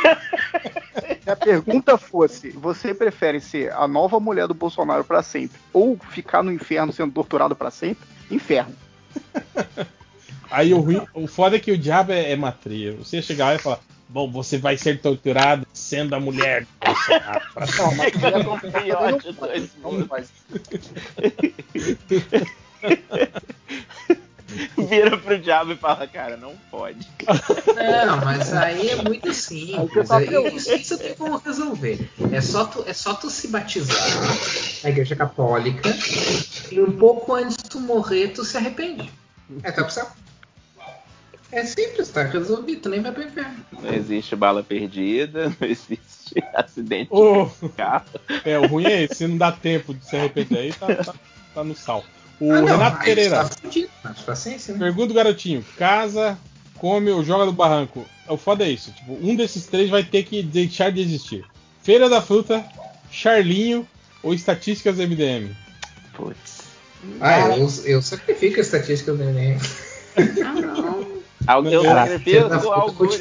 Se 1.24 1.30
a 1.30 1.36
pergunta 1.36 1.98
fosse: 1.98 2.50
você 2.52 2.94
prefere 2.94 3.40
ser 3.40 3.72
a 3.74 3.88
nova 3.88 4.20
mulher 4.20 4.48
do 4.48 4.54
Bolsonaro 4.54 5.04
para 5.04 5.22
sempre 5.22 5.60
ou 5.74 5.98
ficar 6.12 6.44
no 6.44 6.52
inferno 6.52 6.94
sendo 6.94 7.12
torturado 7.12 7.56
para 7.56 7.72
sempre? 7.72 8.08
Inferno. 8.32 8.76
Aí 10.50 10.74
o, 10.74 10.80
ruim, 10.80 11.02
o 11.14 11.28
foda 11.28 11.58
é 11.58 11.60
que 11.60 11.72
o 11.72 11.78
diabo 11.78 12.12
é, 12.12 12.32
é 12.32 12.36
matria. 12.36 12.94
Você 12.94 13.22
chegar 13.22 13.48
lá 13.48 13.56
e 13.56 13.60
falar: 13.60 13.80
Bom, 14.08 14.32
você 14.32 14.58
vai 14.58 14.78
ser 14.78 15.02
torturado 15.02 15.68
sendo 15.74 16.16
a 16.16 16.20
mulher 16.20 16.64
do 16.64 16.86
Bolsonaro. 16.86 17.46
Não, 17.78 17.96
mas 17.96 18.14
Vira 24.78 25.18
pro 25.18 25.38
diabo 25.38 25.74
e 25.74 25.76
fala, 25.76 26.08
cara, 26.08 26.38
não 26.38 26.56
pode. 26.72 27.08
Não, 27.76 28.18
mas 28.24 28.54
aí 28.54 28.90
é 28.90 28.96
muito 28.96 29.34
simples. 29.34 30.10
isso, 30.54 30.74
isso 30.76 30.98
tem 30.98 31.16
como 31.16 31.38
resolver. 31.38 32.10
É 32.32 32.40
só, 32.40 32.66
tu, 32.66 32.84
é 32.88 32.94
só 32.94 33.14
tu 33.14 33.30
se 33.30 33.48
batizar 33.48 33.98
na 34.84 34.90
igreja 34.90 35.16
católica 35.16 35.90
e 36.72 36.80
um 36.80 36.92
pouco 36.92 37.34
antes 37.34 37.58
de 37.58 37.64
tu 37.64 37.80
morrer, 37.80 38.30
tu 38.30 38.46
se 38.46 38.56
arrepende. 38.58 39.12
É 39.64 39.72
tua 39.72 39.84
opção. 39.84 40.08
É 41.52 41.64
simples, 41.64 42.10
tá 42.10 42.24
resolvido, 42.24 42.82
tu 42.82 42.90
nem 42.90 43.02
vai 43.02 43.12
pro 43.12 43.24
inferno. 43.24 43.56
Não 43.82 43.94
existe 43.94 44.36
bala 44.36 44.62
perdida, 44.64 45.50
não 45.60 45.68
existe 45.68 46.44
acidente 46.54 47.08
oh, 47.12 47.50
de 47.62 47.70
carro. 47.70 48.06
É, 48.44 48.60
o 48.60 48.68
ruim 48.68 48.86
é 48.86 49.04
esse, 49.04 49.16
se 49.16 49.28
não 49.28 49.38
dá 49.38 49.52
tempo 49.52 49.94
de 49.94 50.06
se 50.06 50.16
arrepender 50.18 50.60
aí, 50.60 50.74
tá, 50.74 50.94
tá, 50.96 51.14
tá 51.54 51.64
no 51.64 51.76
sal. 51.76 52.04
O 52.40 52.52
ah, 52.52 52.62
não, 52.62 52.68
Renato 52.68 53.04
Pereira. 53.04 53.50
Tá 53.50 54.34
né? 54.74 54.78
Pergunta 54.78 55.12
o 55.12 55.16
garotinho: 55.16 55.66
casa, 55.78 56.38
come 56.78 57.10
ou 57.12 57.24
joga 57.24 57.46
no 57.46 57.54
barranco? 57.54 58.06
É 58.28 58.32
o 58.32 58.38
foda 58.38 58.66
é 58.66 58.70
isso. 58.70 58.92
Tipo, 58.92 59.14
um 59.22 59.36
desses 59.36 59.68
três 59.68 59.90
vai 59.90 60.04
ter 60.04 60.24
que 60.24 60.42
deixar 60.42 60.92
de 60.92 61.02
existir. 61.02 61.46
Feira 61.82 62.10
da 62.10 62.22
Fruta, 62.22 62.66
Charlinho 63.12 63.88
ou 64.24 64.34
Estatísticas 64.34 64.98
do 64.98 65.04
MDM? 65.04 65.56
Putz. 66.14 66.66
Ah, 67.22 67.56
eu, 67.56 67.70
eu 67.86 68.02
sacrifico 68.02 68.60
as 68.60 68.66
estatísticas 68.66 69.18
do 69.18 69.24
MDM. 69.24 69.60
Ah, 70.44 70.62
não. 70.62 71.16
Eu 71.48 71.84
sacrifico 71.84 72.68
o 72.68 72.72
Algures. 72.74 73.20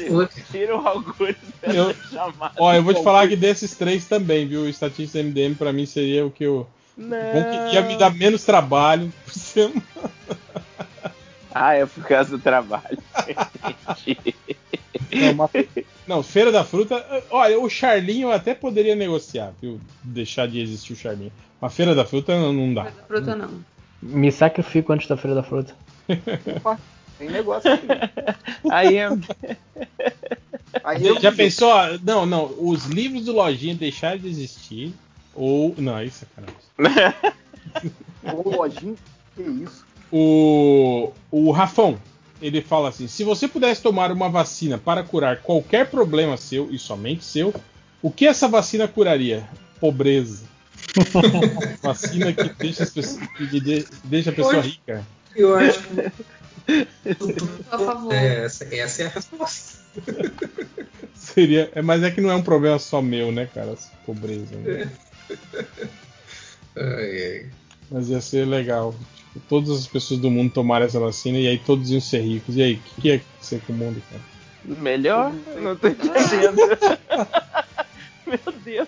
Tira 0.51 0.75
o 0.75 0.87
Algures. 0.87 1.35
Eu, 1.61 1.93
ó, 2.57 2.73
eu 2.73 2.81
vou 2.81 2.93
te 2.93 3.03
falar 3.03 3.27
que 3.27 3.35
desses 3.35 3.75
três 3.75 4.05
também, 4.05 4.47
viu? 4.47 4.67
Estatística 4.67 5.21
MDM 5.21 5.53
pra 5.53 5.71
mim 5.71 5.85
seria 5.85 6.25
o 6.25 6.31
que 6.31 6.43
eu 6.43 6.65
Bom 6.97 7.69
que 7.69 7.75
ia 7.75 7.81
me 7.81 7.97
dar 7.97 8.13
menos 8.13 8.43
trabalho 8.43 9.11
por 9.25 9.33
semana. 9.33 9.83
Ah, 11.53 11.73
é 11.73 11.85
por 11.85 12.03
causa 12.03 12.31
do 12.31 12.39
trabalho. 12.39 12.97
não, 15.13 15.31
uma... 15.31 15.49
não, 16.05 16.23
Feira 16.23 16.51
da 16.51 16.65
Fruta. 16.65 17.05
Olha, 17.29 17.57
o 17.59 17.69
Charlinho 17.69 18.27
eu 18.27 18.31
até 18.33 18.53
poderia 18.53 18.95
negociar, 18.95 19.53
viu? 19.61 19.79
Deixar 20.03 20.47
de 20.47 20.59
existir 20.59 20.93
o 20.93 20.95
Charlinho. 20.97 21.31
A 21.61 21.69
Feira 21.69 21.95
da 21.95 22.05
Fruta 22.05 22.37
não, 22.37 22.51
não 22.51 22.73
dá. 22.73 22.83
Feira 22.83 22.97
da 22.97 23.07
Fruta 23.07 23.35
não. 23.35 23.49
Me 24.01 24.31
sacrifico 24.31 24.91
antes 24.91 25.07
da 25.07 25.15
Feira 25.15 25.35
da 25.35 25.43
Fruta. 25.43 25.73
Opa, 26.57 26.77
tem 27.17 27.29
negócio 27.29 27.71
aqui. 27.71 27.87
Aí 28.69 28.97
é. 28.97 29.09
Aí 30.83 31.05
eu 31.05 31.19
Já 31.19 31.31
pensou? 31.31 31.71
Não, 32.03 32.25
não. 32.25 32.53
Os 32.59 32.85
livros 32.85 33.25
do 33.25 33.31
Lojinha 33.31 33.75
deixaram 33.75 34.17
de 34.17 34.27
existir. 34.27 34.93
Ou. 35.35 35.75
Não, 35.77 36.01
isso 36.01 36.25
é 36.25 36.27
sacanagem. 36.81 37.15
Ô, 38.23 38.49
lojinha, 38.49 38.95
que 39.35 39.41
isso? 39.43 39.85
O, 40.11 41.11
o 41.31 41.51
Rafão, 41.51 41.99
ele 42.41 42.61
fala 42.61 42.89
assim: 42.89 43.07
se 43.07 43.23
você 43.23 43.47
pudesse 43.47 43.81
tomar 43.81 44.11
uma 44.11 44.29
vacina 44.29 44.77
para 44.77 45.03
curar 45.03 45.41
qualquer 45.41 45.89
problema 45.89 46.37
seu 46.37 46.69
e 46.71 46.79
somente 46.79 47.23
seu, 47.23 47.53
o 48.01 48.09
que 48.11 48.25
essa 48.25 48.47
vacina 48.47 48.87
curaria? 48.87 49.47
Pobreza. 49.79 50.45
vacina 51.81 52.31
que 52.31 52.49
deixa, 52.53 52.83
as 52.83 52.89
pessoas, 52.91 53.27
que 53.37 53.59
de- 53.59 53.85
deixa 54.03 54.29
a 54.29 54.33
pessoa 54.33 54.57
Hoje- 54.59 54.69
rica. 54.69 55.05
Eu 55.35 55.55
acho 55.55 55.79
que. 55.79 56.11
Por 57.15 57.63
favor. 57.85 58.13
É, 58.13 58.45
essa, 58.45 58.63
essa 58.73 59.03
é 59.03 59.05
a 59.05 59.09
resposta. 59.09 59.79
Seria, 61.13 61.69
é, 61.75 61.81
mas 61.81 62.03
é 62.03 62.11
que 62.11 62.21
não 62.21 62.31
é 62.31 62.35
um 62.35 62.41
problema 62.41 62.79
só 62.79 63.01
meu, 63.01 63.31
né, 63.31 63.47
cara? 63.53 63.71
Essa 63.71 63.89
pobreza. 64.05 64.55
né? 64.55 64.89
Ai, 66.77 67.23
ai. 67.23 67.45
Mas 67.89 68.09
ia 68.09 68.19
ser 68.19 68.45
legal. 68.45 68.93
Tipo, 69.33 69.39
todas 69.47 69.69
as 69.71 69.87
pessoas 69.87 70.19
do 70.19 70.29
mundo 70.29 70.51
tomarem 70.51 70.85
essa 70.87 70.99
vacina 70.99 71.37
e 71.37 71.47
aí 71.47 71.57
todos 71.57 71.89
iam 71.91 72.01
ser 72.01 72.19
ricos. 72.21 72.55
E 72.57 72.61
aí, 72.61 72.73
o 72.75 72.79
que, 72.79 73.01
que 73.01 73.11
é 73.11 73.21
ser 73.39 73.61
com 73.61 73.71
o 73.73 73.75
mundo, 73.75 74.01
cara? 74.09 74.21
Melhor? 74.81 75.33
Não 75.61 75.75
tô 75.75 75.87
entendendo. 75.87 76.57
Meu 78.27 78.53
Deus. 78.63 78.87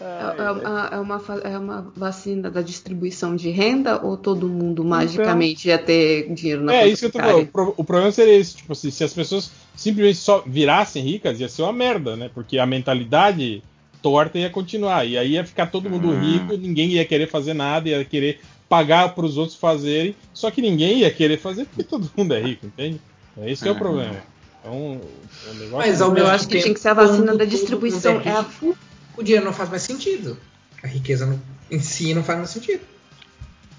É, 0.00 0.92
é- 0.92 0.96
é 0.96 0.98
uma, 0.98 1.18
fa- 1.20 1.40
é 1.44 1.58
uma 1.58 1.92
vacina 1.94 2.50
da 2.50 2.62
distribuição 2.62 3.36
de 3.36 3.50
renda 3.50 4.00
ou 4.02 4.16
todo 4.16 4.48
mundo 4.48 4.82
magicamente 4.82 5.68
ia 5.68 5.76
ter 5.78 6.32
dinheiro 6.32 6.62
na 6.64 6.74
É 6.74 6.88
isso 6.88 7.00
que 7.00 7.06
eu 7.06 7.12
tô 7.12 7.18
falando. 7.20 7.74
O 7.76 7.84
problema 7.84 8.10
seria 8.10 8.34
esse, 8.34 8.56
tipo 8.56 8.72
assim, 8.72 8.90
se 8.90 9.04
as 9.04 9.12
pessoas 9.12 9.50
simplesmente 9.76 10.16
só 10.18 10.42
virassem 10.46 11.02
ricas, 11.04 11.38
ia 11.38 11.48
ser 11.50 11.62
uma 11.62 11.72
merda, 11.72 12.16
né? 12.16 12.30
Porque 12.32 12.58
a 12.58 12.64
mentalidade 12.64 13.62
torta 14.02 14.38
ia 14.38 14.50
continuar. 14.50 15.06
E 15.06 15.16
aí 15.18 15.32
ia 15.32 15.44
ficar 15.44 15.66
todo 15.66 15.90
mundo 15.90 16.10
Hum. 16.10 16.18
rico, 16.18 16.56
ninguém 16.56 16.90
ia 16.90 17.04
querer 17.04 17.28
fazer 17.28 17.54
nada, 17.54 17.88
ia 17.88 18.04
querer 18.04 18.40
pagar 18.68 19.14
para 19.14 19.26
os 19.26 19.36
outros 19.36 19.58
fazerem, 19.58 20.14
só 20.32 20.50
que 20.50 20.62
ninguém 20.62 20.98
ia 20.98 21.10
querer 21.10 21.38
fazer 21.38 21.64
porque 21.66 21.82
todo 21.82 22.08
mundo 22.16 22.32
é 22.34 22.40
rico, 22.40 22.66
entende? 22.66 23.00
É 23.38 23.50
esse 23.50 23.62
que 23.62 23.68
é 23.68 23.72
o 23.72 23.74
Uhum. 23.74 23.80
problema. 23.80 24.22
Então, 24.60 25.00
o 25.48 25.54
negócio 25.54 25.76
Mas 25.78 26.00
ao 26.00 26.08
Eu 26.08 26.14
mesmo 26.14 26.28
acho 26.28 26.48
que 26.48 26.58
tinha 26.60 26.74
que 26.74 26.80
ser 26.80 26.88
a 26.88 26.94
vacina 26.94 27.34
da 27.34 27.44
distribuição. 27.44 28.20
É 28.20 28.30
a 28.30 28.42
rico, 28.42 28.76
o 29.16 29.22
dinheiro 29.22 29.44
não 29.44 29.52
faz 29.52 29.68
mais 29.70 29.82
sentido. 29.82 30.36
A 30.82 30.86
riqueza 30.86 31.26
não- 31.26 31.40
em 31.70 31.80
si 31.80 32.14
não 32.14 32.22
faz 32.22 32.38
mais 32.38 32.50
sentido. 32.50 32.80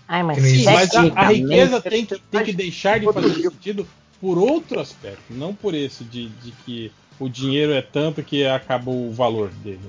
Ai, 0.08 0.24
mas 0.24 0.44
nem 0.44 0.66
Mas 0.66 0.94
a, 0.94 1.02
a 1.16 1.28
riqueza 1.28 1.82
tem 1.82 2.06
que, 2.06 2.20
tem 2.20 2.44
que 2.44 2.54
deixar 2.54 3.00
de 3.00 3.06
fazer 3.14 3.34
sentido 3.36 3.88
por 4.20 4.38
outro 4.38 4.80
aspecto, 4.80 5.24
não 5.30 5.54
por 5.56 5.74
esse 5.74 6.04
de, 6.04 6.28
de 6.28 6.52
que 6.66 6.92
o 7.20 7.30
dinheiro 7.30 7.72
é 7.72 7.82
tanto 7.82 8.24
que 8.24 8.46
acabou 8.46 9.08
o 9.08 9.12
valor 9.12 9.50
dele. 9.64 9.80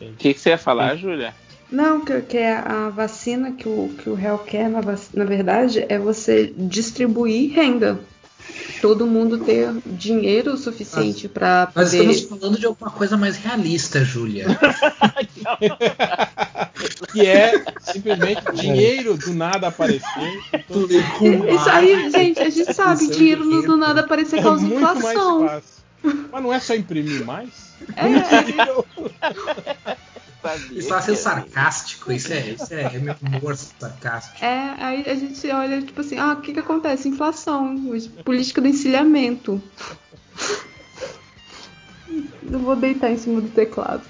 O 0.00 0.12
que, 0.16 0.34
que 0.34 0.40
você 0.40 0.50
ia 0.50 0.58
falar, 0.58 0.96
Júlia? 0.96 1.34
Não, 1.70 2.04
que, 2.04 2.20
que 2.22 2.36
é 2.36 2.56
a 2.56 2.88
vacina 2.88 3.52
que 3.52 3.68
o, 3.68 3.94
que 4.02 4.10
o 4.10 4.14
réu 4.14 4.38
quer, 4.38 4.68
na, 4.68 4.80
na 5.14 5.24
verdade, 5.24 5.84
é 5.88 5.98
você 5.98 6.52
distribuir 6.56 7.52
renda. 7.52 8.00
Todo 8.80 9.06
mundo 9.06 9.38
ter 9.38 9.70
dinheiro 9.86 10.56
suficiente 10.56 11.28
para 11.28 11.70
Nós 11.76 11.90
poder. 11.90 12.10
estamos 12.10 12.40
falando 12.40 12.58
de 12.58 12.66
alguma 12.66 12.90
coisa 12.90 13.16
mais 13.16 13.36
realista, 13.36 14.04
Júlia. 14.04 14.46
Que 17.12 17.26
é 17.26 17.62
simplesmente 17.80 18.40
dinheiro 18.54 19.16
do 19.16 19.34
nada 19.34 19.68
aparecer. 19.68 20.40
Isso 21.52 21.70
aí, 21.70 22.10
gente, 22.10 22.40
a 22.40 22.48
gente 22.48 22.72
sabe, 22.72 23.02
Isso 23.04 23.12
é 23.12 23.16
dinheiro 23.16 23.44
do 23.62 23.76
nada 23.76 24.00
aparecer 24.00 24.38
é 24.38 24.42
causa 24.42 24.64
muito 24.64 24.80
mais 24.80 24.96
inflação. 24.98 25.46
fácil. 25.46 25.79
Mas 26.02 26.42
não 26.42 26.52
é 26.52 26.60
só 26.60 26.74
imprimir 26.74 27.24
mais? 27.24 27.74
Sabia 30.42 30.66
Isso 30.70 30.78
está 30.78 31.02
sendo 31.02 31.16
que- 31.16 31.22
sarcástico, 31.22 32.12
isso 32.12 32.32
é, 32.32 32.40
isso 32.50 32.72
é, 32.72 32.82
é 32.84 32.98
meu 32.98 33.14
humor 33.20 33.54
sarcástico. 33.56 34.42
É, 34.44 34.74
aí 34.78 35.04
a 35.06 35.14
gente 35.14 35.46
olha, 35.50 35.82
tipo 35.82 36.00
assim, 36.00 36.16
ah, 36.18 36.32
o 36.32 36.40
que 36.40 36.52
que 36.54 36.60
acontece? 36.60 37.08
Inflação, 37.08 37.76
política 38.24 38.60
do 38.60 38.68
encilhamento. 38.68 39.62
Eu 42.50 42.58
vou 42.58 42.74
deitar 42.74 43.10
em 43.10 43.18
cima 43.18 43.40
do 43.40 43.48
teclado. 43.50 44.02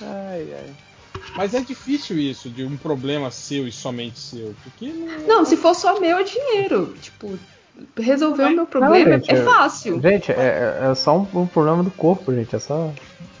Ai, 0.00 0.52
ai. 0.54 0.70
Mas 1.36 1.54
é 1.54 1.60
difícil 1.60 2.18
isso, 2.18 2.50
de 2.50 2.64
um 2.64 2.76
problema 2.76 3.30
seu 3.30 3.66
e 3.66 3.72
somente 3.72 4.18
seu. 4.18 4.54
Porque 4.62 4.92
não. 4.92 5.26
Não, 5.26 5.44
se 5.44 5.56
for 5.56 5.74
só 5.74 5.98
meu, 6.00 6.18
é 6.18 6.24
dinheiro. 6.24 6.94
Tipo, 7.00 7.38
resolver 7.98 8.44
o 8.44 8.50
meu 8.50 8.66
problema 8.66 8.98
Não, 8.98 9.12
gente, 9.18 9.30
é 9.34 9.38
eu- 9.38 9.44
fácil. 9.44 10.00
Gente, 10.00 10.32
é, 10.32 10.78
é 10.90 10.94
só 10.94 11.18
um, 11.18 11.26
um 11.40 11.46
problema 11.46 11.82
do 11.82 11.90
corpo, 11.90 12.32
gente. 12.34 12.54
É 12.54 12.58
só. 12.58 12.92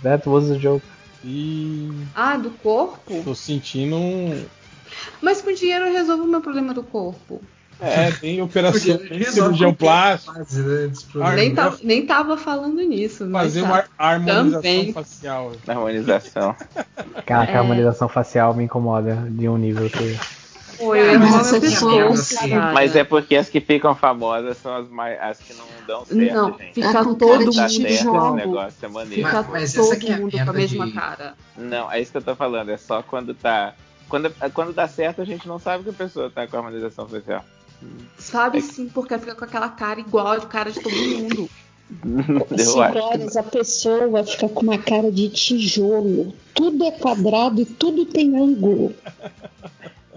That 0.02 0.28
was 0.28 0.50
a 0.50 0.54
joke. 0.58 0.84
E 1.24 1.90
Ah, 2.14 2.36
do 2.36 2.50
corpo? 2.50 3.22
tô 3.24 3.34
sentindo 3.34 3.96
um. 3.96 4.44
Mas 5.20 5.40
com 5.40 5.52
dinheiro 5.52 5.84
eu 5.86 5.92
resolvo 5.92 6.24
o 6.24 6.26
meu 6.26 6.40
problema 6.40 6.74
do 6.74 6.82
corpo. 6.82 7.40
É, 7.80 8.12
tem 8.12 8.40
operação, 8.40 8.96
tem 8.98 9.24
cirurgião 9.24 9.74
plástico, 9.74 10.34
fase, 10.34 10.62
né. 10.62 10.92
Nem, 11.34 11.52
tá, 11.52 11.74
nem 11.82 12.06
tava 12.06 12.36
falando 12.36 12.76
nisso. 12.80 13.26
mas 13.26 13.42
fazer 13.54 13.62
tá. 13.62 13.66
uma 13.66 13.84
harmonização 13.98 14.52
Também. 14.62 14.92
facial. 14.92 15.52
Harmonização. 15.66 16.56
Cara, 17.26 17.46
que 17.46 17.52
É. 17.52 17.56
a 17.56 17.58
harmonização 17.60 18.08
facial 18.08 18.54
me 18.54 18.64
incomoda 18.64 19.16
de 19.30 19.48
um 19.48 19.56
nível 19.56 19.90
que. 19.90 20.16
Eu 20.82 21.18
meu 21.20 21.28
é 21.56 21.60
pescoço, 21.60 22.34
cara. 22.48 22.72
Mas 22.72 22.96
é 22.96 23.04
porque 23.04 23.36
as 23.36 23.48
que 23.48 23.60
ficam 23.60 23.94
famosas 23.94 24.56
são 24.58 24.74
as, 24.76 24.88
mais, 24.88 25.20
as 25.20 25.38
que 25.38 25.54
não 25.54 25.64
dão 25.86 26.04
certo, 26.04 26.34
Não, 26.34 26.58
gente. 26.58 26.74
fica 26.74 26.88
É 26.98 27.04
com 27.04 27.14
todo 27.14 27.38
mundo 27.40 27.50
de 27.50 27.56
Dá 27.56 27.68
certo 27.68 27.86
esse 27.86 28.02
igual. 28.02 28.34
negócio, 28.34 28.78
é 28.84 28.88
maneiro. 28.88 29.14
Fica 29.26 29.42
Mas- 29.42 29.48
mas 29.50 29.72
todo 29.74 29.92
é 30.10 30.12
a 30.12 30.18
mundo 30.18 30.30
com 30.32 30.50
a 30.50 30.52
mesma 30.52 30.86
de- 30.86 30.92
cara. 30.92 31.34
Não, 31.56 31.90
é 31.92 32.00
isso 32.00 32.10
que 32.12 32.18
eu 32.18 32.22
tô 32.22 32.34
falando. 32.36 32.68
É 32.70 32.76
só 32.76 33.02
quando 33.02 33.34
tá. 33.34 33.74
Quando, 34.08 34.30
quando 34.52 34.72
dá 34.74 34.86
certo, 34.88 35.22
a 35.22 35.24
gente 35.24 35.48
não 35.48 35.58
sabe 35.58 35.84
que 35.84 35.90
a 35.90 35.94
pessoa 35.94 36.28
tá 36.30 36.46
com 36.46 36.56
a 36.56 36.58
harmonização 36.58 37.08
facial. 37.08 37.44
Sabe 38.18 38.60
sim, 38.60 38.88
porque 38.88 39.18
fica 39.18 39.34
com 39.34 39.44
aquela 39.44 39.68
cara 39.68 39.98
igual 40.00 40.38
de 40.38 40.46
cara 40.46 40.70
de 40.70 40.80
todo 40.80 40.94
mundo. 40.94 41.48
Eu 42.50 42.58
Cinco 42.58 42.80
acho. 42.80 42.98
horas 42.98 43.36
a 43.36 43.42
pessoa 43.42 44.24
fica 44.24 44.48
com 44.48 44.62
uma 44.62 44.78
cara 44.78 45.10
de 45.10 45.28
tijolo. 45.28 46.32
Tudo 46.54 46.84
é 46.84 46.90
quadrado 46.92 47.60
e 47.60 47.64
tudo 47.66 48.06
tem 48.06 48.34
ângulo. 48.38 48.94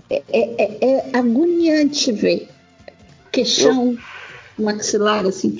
É, 0.09 0.23
é- 0.31 0.55
é- 0.57 1.09
é 1.11 1.17
agoniante 1.17 2.11
ver. 2.11 2.49
Queixão, 3.31 3.97
maxilar, 4.57 5.25
assim. 5.25 5.57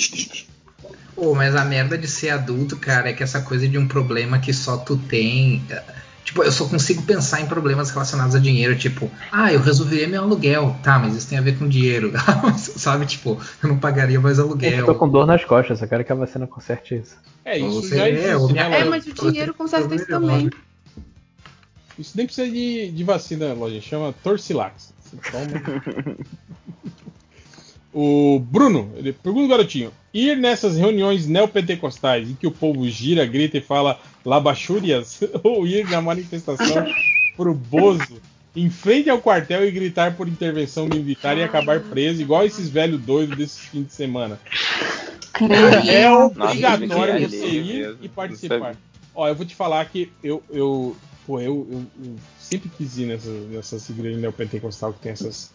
Pô, 1.15 1.33
mas 1.33 1.55
a 1.55 1.63
merda 1.65 1.97
de 1.97 2.07
ser 2.07 2.29
adulto, 2.29 2.77
cara, 2.77 3.09
é 3.09 3.13
que 3.13 3.23
essa 3.23 3.41
coisa 3.41 3.67
de 3.67 3.77
um 3.77 3.87
problema 3.87 4.39
que 4.39 4.53
só 4.53 4.77
tu 4.77 4.97
tem. 4.97 5.63
eh, 5.69 5.83
Tipo, 6.25 6.41
eu 6.43 6.51
só 6.51 6.65
consigo 6.67 7.03
pensar 7.03 7.39
em 7.41 7.45
problemas 7.45 7.91
relacionados 7.91 8.33
a 8.33 8.39
dinheiro, 8.39 8.75
tipo, 8.75 9.11
ah, 9.31 9.53
eu 9.53 9.59
resolveria 9.59 10.07
meu 10.07 10.23
aluguel. 10.23 10.75
Tá, 10.81 10.97
mas 10.97 11.15
isso 11.15 11.29
tem 11.29 11.37
a 11.37 11.41
ver 11.41 11.55
com 11.59 11.69
dinheiro. 11.69 12.11
Sabe, 12.57 13.05
tipo, 13.05 13.39
eu 13.61 13.69
não 13.69 13.77
pagaria 13.77 14.19
mais 14.19 14.39
Eu 14.39 14.45
aluguel. 14.45 14.85
tô 14.87 14.95
com 14.95 15.07
dor 15.07 15.27
nas 15.27 15.45
costas, 15.45 15.83
eu 15.83 15.87
quero 15.87 16.03
que 16.03 16.11
a 16.11 16.15
vacina 16.15 16.47
conserte 16.47 16.95
isso. 16.95 17.15
É, 17.45 17.59
isso 17.59 17.83
Você 17.83 17.95
já 17.95 18.07
é, 18.07 18.11
existe. 18.11 18.35
o 18.37 18.47
minha- 18.49 18.69
né, 18.69 18.79
É, 18.79 18.83
mas 18.85 19.05
o 19.05 19.13
dinheiro 19.13 19.53
conserta 19.53 19.93
isso 19.93 20.07
também. 20.07 20.49
Isso 21.97 22.15
nem 22.15 22.25
precisa 22.25 22.49
de, 22.49 22.91
de 22.91 23.03
vacina, 23.03 23.53
loja. 23.53 23.81
Chama 23.81 24.13
Torcilax. 24.23 24.93
O 27.97 28.39
Bruno, 28.39 28.91
ele 28.97 29.13
pergunta 29.13 29.45
o 29.45 29.47
garotinho: 29.47 29.89
ir 30.13 30.35
nessas 30.35 30.75
reuniões 30.75 31.27
neopentecostais 31.27 32.29
em 32.29 32.35
que 32.35 32.45
o 32.45 32.51
povo 32.51 32.85
gira, 32.89 33.25
grita 33.25 33.57
e 33.57 33.61
fala 33.61 33.97
labachúrias, 34.25 35.21
ou 35.41 35.65
ir 35.65 35.89
na 35.89 36.01
manifestação 36.01 36.85
pro 37.37 37.53
Bozo 37.53 38.21
em 38.53 38.69
frente 38.69 39.09
ao 39.09 39.21
quartel 39.21 39.65
e 39.65 39.71
gritar 39.71 40.15
por 40.15 40.27
intervenção 40.27 40.87
militar 40.87 41.37
e 41.37 41.43
acabar 41.43 41.79
preso, 41.79 42.21
igual 42.21 42.45
esses 42.45 42.69
velhos 42.69 42.99
doidos 42.99 43.37
desses 43.37 43.59
fim 43.59 43.83
de 43.83 43.93
semana. 43.93 44.39
É 45.87 46.11
obrigatório 46.11 47.29
você 47.29 47.47
ir 47.47 47.97
e 48.01 48.09
participar. 48.09 48.75
Ó, 49.13 49.27
eu 49.27 49.35
vou 49.35 49.45
te 49.45 49.55
falar 49.55 49.85
que 49.85 50.11
eu, 50.21 50.43
eu, 50.49 50.95
pô, 51.25 51.39
eu, 51.39 51.67
eu- 51.71 51.85
eu 52.05 52.15
sempre 52.39 52.69
quis 52.69 52.97
ir 52.97 53.05
nessas, 53.07 53.47
nessas 53.49 53.89
igrejas 53.89 54.19
neopentecostal 54.21 54.93
que 54.93 54.99
tem 54.99 55.11
essas. 55.11 55.51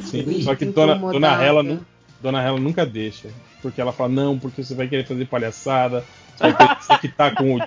Sim, 0.00 0.42
só 0.42 0.54
que 0.54 0.64
Dona. 0.66 0.94
Dona, 1.12 1.28
Hela, 1.44 1.62
nu- 1.62 1.86
Dona 2.20 2.42
Hela 2.42 2.58
nunca 2.60 2.84
deixa. 2.86 3.28
Porque 3.60 3.80
ela 3.80 3.92
fala, 3.92 4.08
não, 4.08 4.38
porque 4.38 4.62
você 4.64 4.74
vai 4.74 4.88
querer 4.88 5.06
fazer 5.06 5.26
palhaçada, 5.26 6.04
você 6.36 6.52
vai 6.52 6.76
você 6.80 6.98
que 6.98 7.08
tá 7.08 7.30
com 7.34 7.56
o, 7.58 7.62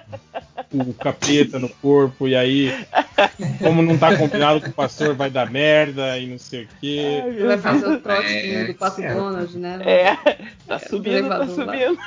o 0.74 0.94
capeta 0.94 1.58
no 1.60 1.69
corpo, 1.69 2.28
e 2.28 2.35
aí, 2.35 2.85
como 3.60 3.81
não 3.81 3.98
tá 3.98 4.15
combinado 4.17 4.60
com 4.62 4.69
o 4.69 4.74
pastor, 4.74 5.15
vai 5.15 5.30
dar 5.30 5.49
merda 5.49 6.17
e 6.17 6.28
não 6.28 6.38
sei 6.38 6.64
o 6.64 6.67
quê. 6.81 7.24
Vai 7.46 7.58
fazer 7.58 7.88
o 7.88 7.99
trotezinho 7.99 8.60
É, 8.60 8.64
do 8.65 8.74
Passo 8.76 9.01
é. 9.01 9.14
Donald, 9.14 9.58
né? 9.58 9.80
É, 9.85 10.17
tá 10.67 10.80
subindo, 10.80 11.30
tá 11.30 11.48
subindo. 11.48 11.98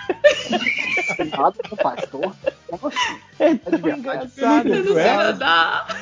Nada 1.31 1.55
com 1.69 1.75
o 1.75 1.79
pastor. 1.79 2.35
Como 2.69 2.89
assim? 2.89 3.19
É 3.39 3.55
de 3.55 3.77
verdade. 3.83 4.31
engraçado. 4.37 5.95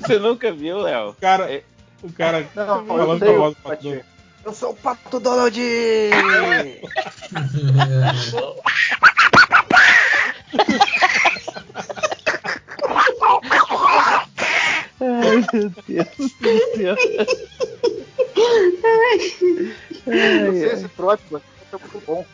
Você 0.00 0.18
nunca 0.18 0.52
viu, 0.52 0.78
Léo? 0.78 1.10
O 1.10 1.14
cara, 1.14 1.62
o 2.02 2.12
cara 2.12 2.46
Não, 2.54 2.86
falando 2.86 3.20
com 3.20 3.30
a 3.30 3.38
voz 3.38 3.54
do 3.54 3.62
Paty. 3.62 3.88
pastor. 3.88 4.04
Eu 4.44 4.52
sou 4.52 4.72
o 4.72 4.76
Pato 4.76 5.18
Donald! 5.18 5.58
Ai, 15.00 15.44
meu 15.52 15.70
Deus 15.86 16.08
do 16.16 16.28
céu. 16.76 16.96
Eu 20.06 20.52
sei 20.52 20.72
esse 20.72 20.88
mas 21.30 21.42
é 21.72 21.76
muito 21.78 22.02
bom. 22.06 22.24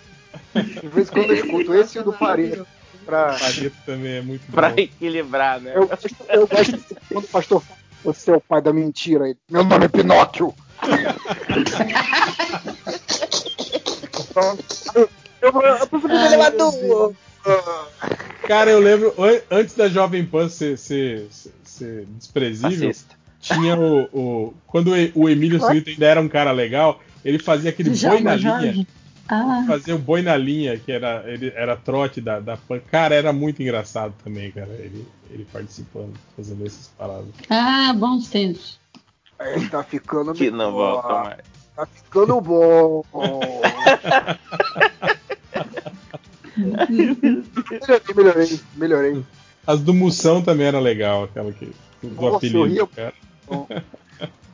De 0.55 0.89
vez 0.89 1.09
em 1.09 1.13
quando 1.13 1.31
eu 1.31 1.37
escuto 1.37 1.75
esse 1.75 1.99
e 1.99 2.01
o 2.01 2.05
do 2.05 2.13
Faria. 2.13 2.65
Pra... 3.05 3.37
Pareto 3.39 3.77
também 3.87 4.13
é 4.17 4.23
muito 4.23 4.51
Pra 4.53 4.69
bom. 4.71 4.75
equilibrar, 4.77 5.61
né? 5.61 5.73
Eu, 5.75 5.89
eu 6.29 6.47
gosto 6.47 6.77
de 6.77 6.85
quando 7.11 7.25
o 7.25 7.29
pastor 7.29 7.63
fala, 7.63 7.79
você 8.05 8.31
é 8.31 8.37
o 8.37 8.41
pai 8.41 8.61
da 8.61 8.73
mentira. 8.73 9.29
Ele, 9.29 9.39
Meu 9.51 9.65
nome 9.65 9.87
é 9.87 9.89
Pinóquio. 9.89 10.55
eu, 14.95 15.09
eu, 15.43 15.63
eu 15.63 15.87
prefiro 15.87 16.13
Ai, 16.15 16.27
ele 16.27 16.37
lá 16.37 16.51
meu 16.51 16.71
do. 16.73 17.17
Cara, 18.47 18.71
eu 18.71 18.81
lembro, 18.81 19.15
an- 19.19 19.41
antes 19.51 19.75
da 19.75 19.89
Jovem 19.89 20.25
Pan 20.25 20.49
ser, 20.49 20.77
ser, 20.77 21.27
ser- 21.31 21.53
ser 21.65 22.07
desprezível, 22.17 22.89
Fascista. 22.89 23.15
tinha 23.41 23.77
o, 23.79 24.03
o- 24.13 24.55
Quando 24.67 24.91
o 25.15 25.29
Emílio 25.29 25.61
Surita 25.61 25.91
ainda 25.91 26.07
era 26.07 26.21
um 26.21 26.29
cara 26.29 26.51
legal, 26.53 27.01
ele 27.25 27.39
fazia 27.39 27.71
aquele 27.71 27.91
boi 27.91 28.21
na 28.21 28.35
linha. 28.35 28.87
Ah, 29.33 29.65
Fazia 29.69 29.95
o 29.95 29.99
boi 29.99 30.23
na 30.23 30.37
linha, 30.37 30.77
que 30.77 30.91
era, 30.91 31.23
ele, 31.27 31.53
era 31.55 31.77
trote 31.77 32.21
da, 32.21 32.41
da 32.41 32.57
Pan. 32.57 32.81
Cara, 32.91 33.15
era 33.15 33.33
muito 33.33 33.63
engraçado 33.63 34.13
também, 34.25 34.51
cara. 34.51 34.71
Ele, 34.73 35.07
ele 35.31 35.47
participando, 35.53 36.15
fazendo 36.37 36.67
essas 36.67 36.89
paradas. 36.99 37.29
ah, 37.49 37.93
bons 37.97 38.29
tempos. 38.29 38.81
Ele 39.39 39.69
tá 39.69 39.85
ficando 39.85 40.35
Que 40.35 40.51
não 40.51 40.73
volta 40.73 41.23
mais. 41.23 41.39
Tá 41.77 41.87
ficando 41.87 42.41
bom. 42.41 43.05
melhorei, 46.61 48.15
melhorei, 48.15 48.61
melhorei. 48.77 49.25
As 49.67 49.81
do 49.81 49.93
Moção 49.95 50.43
também 50.43 50.67
era 50.67 50.81
legal, 50.81 51.25
aquela 51.25 51.53
que. 51.53 51.73
Do 52.03 52.11
Nossa, 52.23 52.37
apelido 52.39 52.59
eu 52.59 52.65
ria 52.67 52.87
cara. 52.87 53.15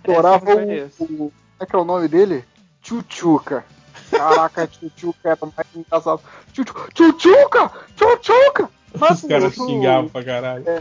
Adorava 0.05 0.55
o, 0.55 1.05
o. 1.05 1.07
Como 1.07 1.33
é 1.61 1.67
que 1.67 1.77
é 1.77 1.79
o 1.79 1.85
nome 1.85 2.09
dele? 2.09 2.45
Tchutchuca. 2.83 3.65
Caraca, 4.11 4.67
Tchutchuca 4.69 5.19
era 5.31 5.39
mais 5.57 5.69
engraçado. 5.75 6.21
Tchutchu- 6.53 6.89
Tchutchuca! 6.95 7.73
Tchutchuca! 7.97 8.71
Os 8.95 9.21
caras 9.23 9.55
xingavam 9.55 10.09
pra 10.09 10.25
caralho. 10.25 10.65
É 10.69 10.81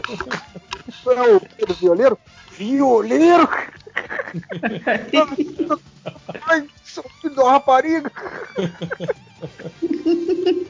o 1.36 1.40
Pedro 1.40 1.74
Violeiro? 1.74 2.18
Violeiro! 2.52 3.48
Ai, 6.46 6.66
seu 6.84 7.04
filho 7.20 7.34
da 7.34 7.52
rapariga! 7.52 8.10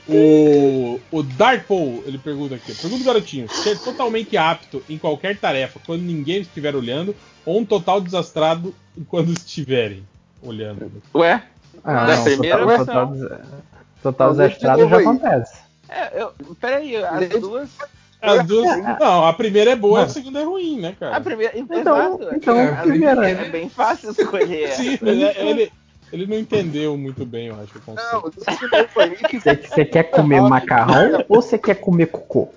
O, 0.09 1.01
o 1.10 1.23
Darkpool, 1.23 2.03
ele 2.07 2.19
pergunta 2.19 2.55
aqui. 2.55 2.75
Pergunta, 2.75 3.05
garotinho. 3.05 3.49
Ser 3.49 3.78
totalmente 3.78 4.37
apto 4.37 4.83
em 4.89 4.99
qualquer 4.99 5.37
tarefa 5.37 5.81
quando 5.85 6.03
ninguém 6.03 6.41
estiver 6.41 6.75
olhando, 6.76 7.15
ou 7.44 7.59
um 7.60 7.65
total 7.65 8.01
desastrado 8.01 8.75
quando 9.09 9.33
estiverem 9.33 10.07
olhando. 10.42 11.03
Ué? 11.15 11.42
Ah, 11.83 12.07
não, 12.07 12.25
primeira 12.25 12.59
total, 12.59 12.76
versão. 12.76 13.19
total, 13.19 13.49
total 14.03 14.31
desastrado 14.31 14.89
já 14.89 14.97
aí. 14.97 15.03
acontece. 15.03 15.59
É, 15.89 16.23
eu, 16.23 16.33
peraí, 16.60 16.97
as 16.97 17.28
duas. 17.41 17.69
As 18.20 18.47
duas. 18.47 18.82
Não, 18.99 19.26
a 19.26 19.32
primeira 19.32 19.72
é 19.72 19.76
boa 19.76 20.00
e 20.00 20.04
a 20.04 20.08
segunda 20.08 20.40
é 20.40 20.44
ruim, 20.44 20.81
né, 20.81 20.97
cara? 20.99 21.16
A 21.16 21.20
primeira. 21.20 21.58
Então, 21.58 21.78
exato. 21.78 22.34
então, 22.34 22.58
É, 22.58 22.82
primeira. 22.82 23.31
É 23.31 23.49
bem 23.49 23.68
fácil 23.68 24.10
escolher. 24.10 24.72
Sim, 24.72 24.99
ele, 25.02 25.24
ele, 25.24 25.72
ele 26.12 26.26
não 26.26 26.38
entendeu 26.38 26.97
muito 26.97 27.24
bem, 27.24 27.49
eu 27.49 27.60
acho, 27.60 27.78
o 27.78 27.81
conceito. 27.82 28.12
Não, 28.12 28.22
Você, 29.40 29.56
você 29.56 29.84
quer 29.84 30.04
comer 30.10 30.40
macarrão 30.40 31.24
ou 31.28 31.42
você 31.42 31.58
quer 31.58 31.74
comer 31.76 32.06
cocô? 32.06 32.49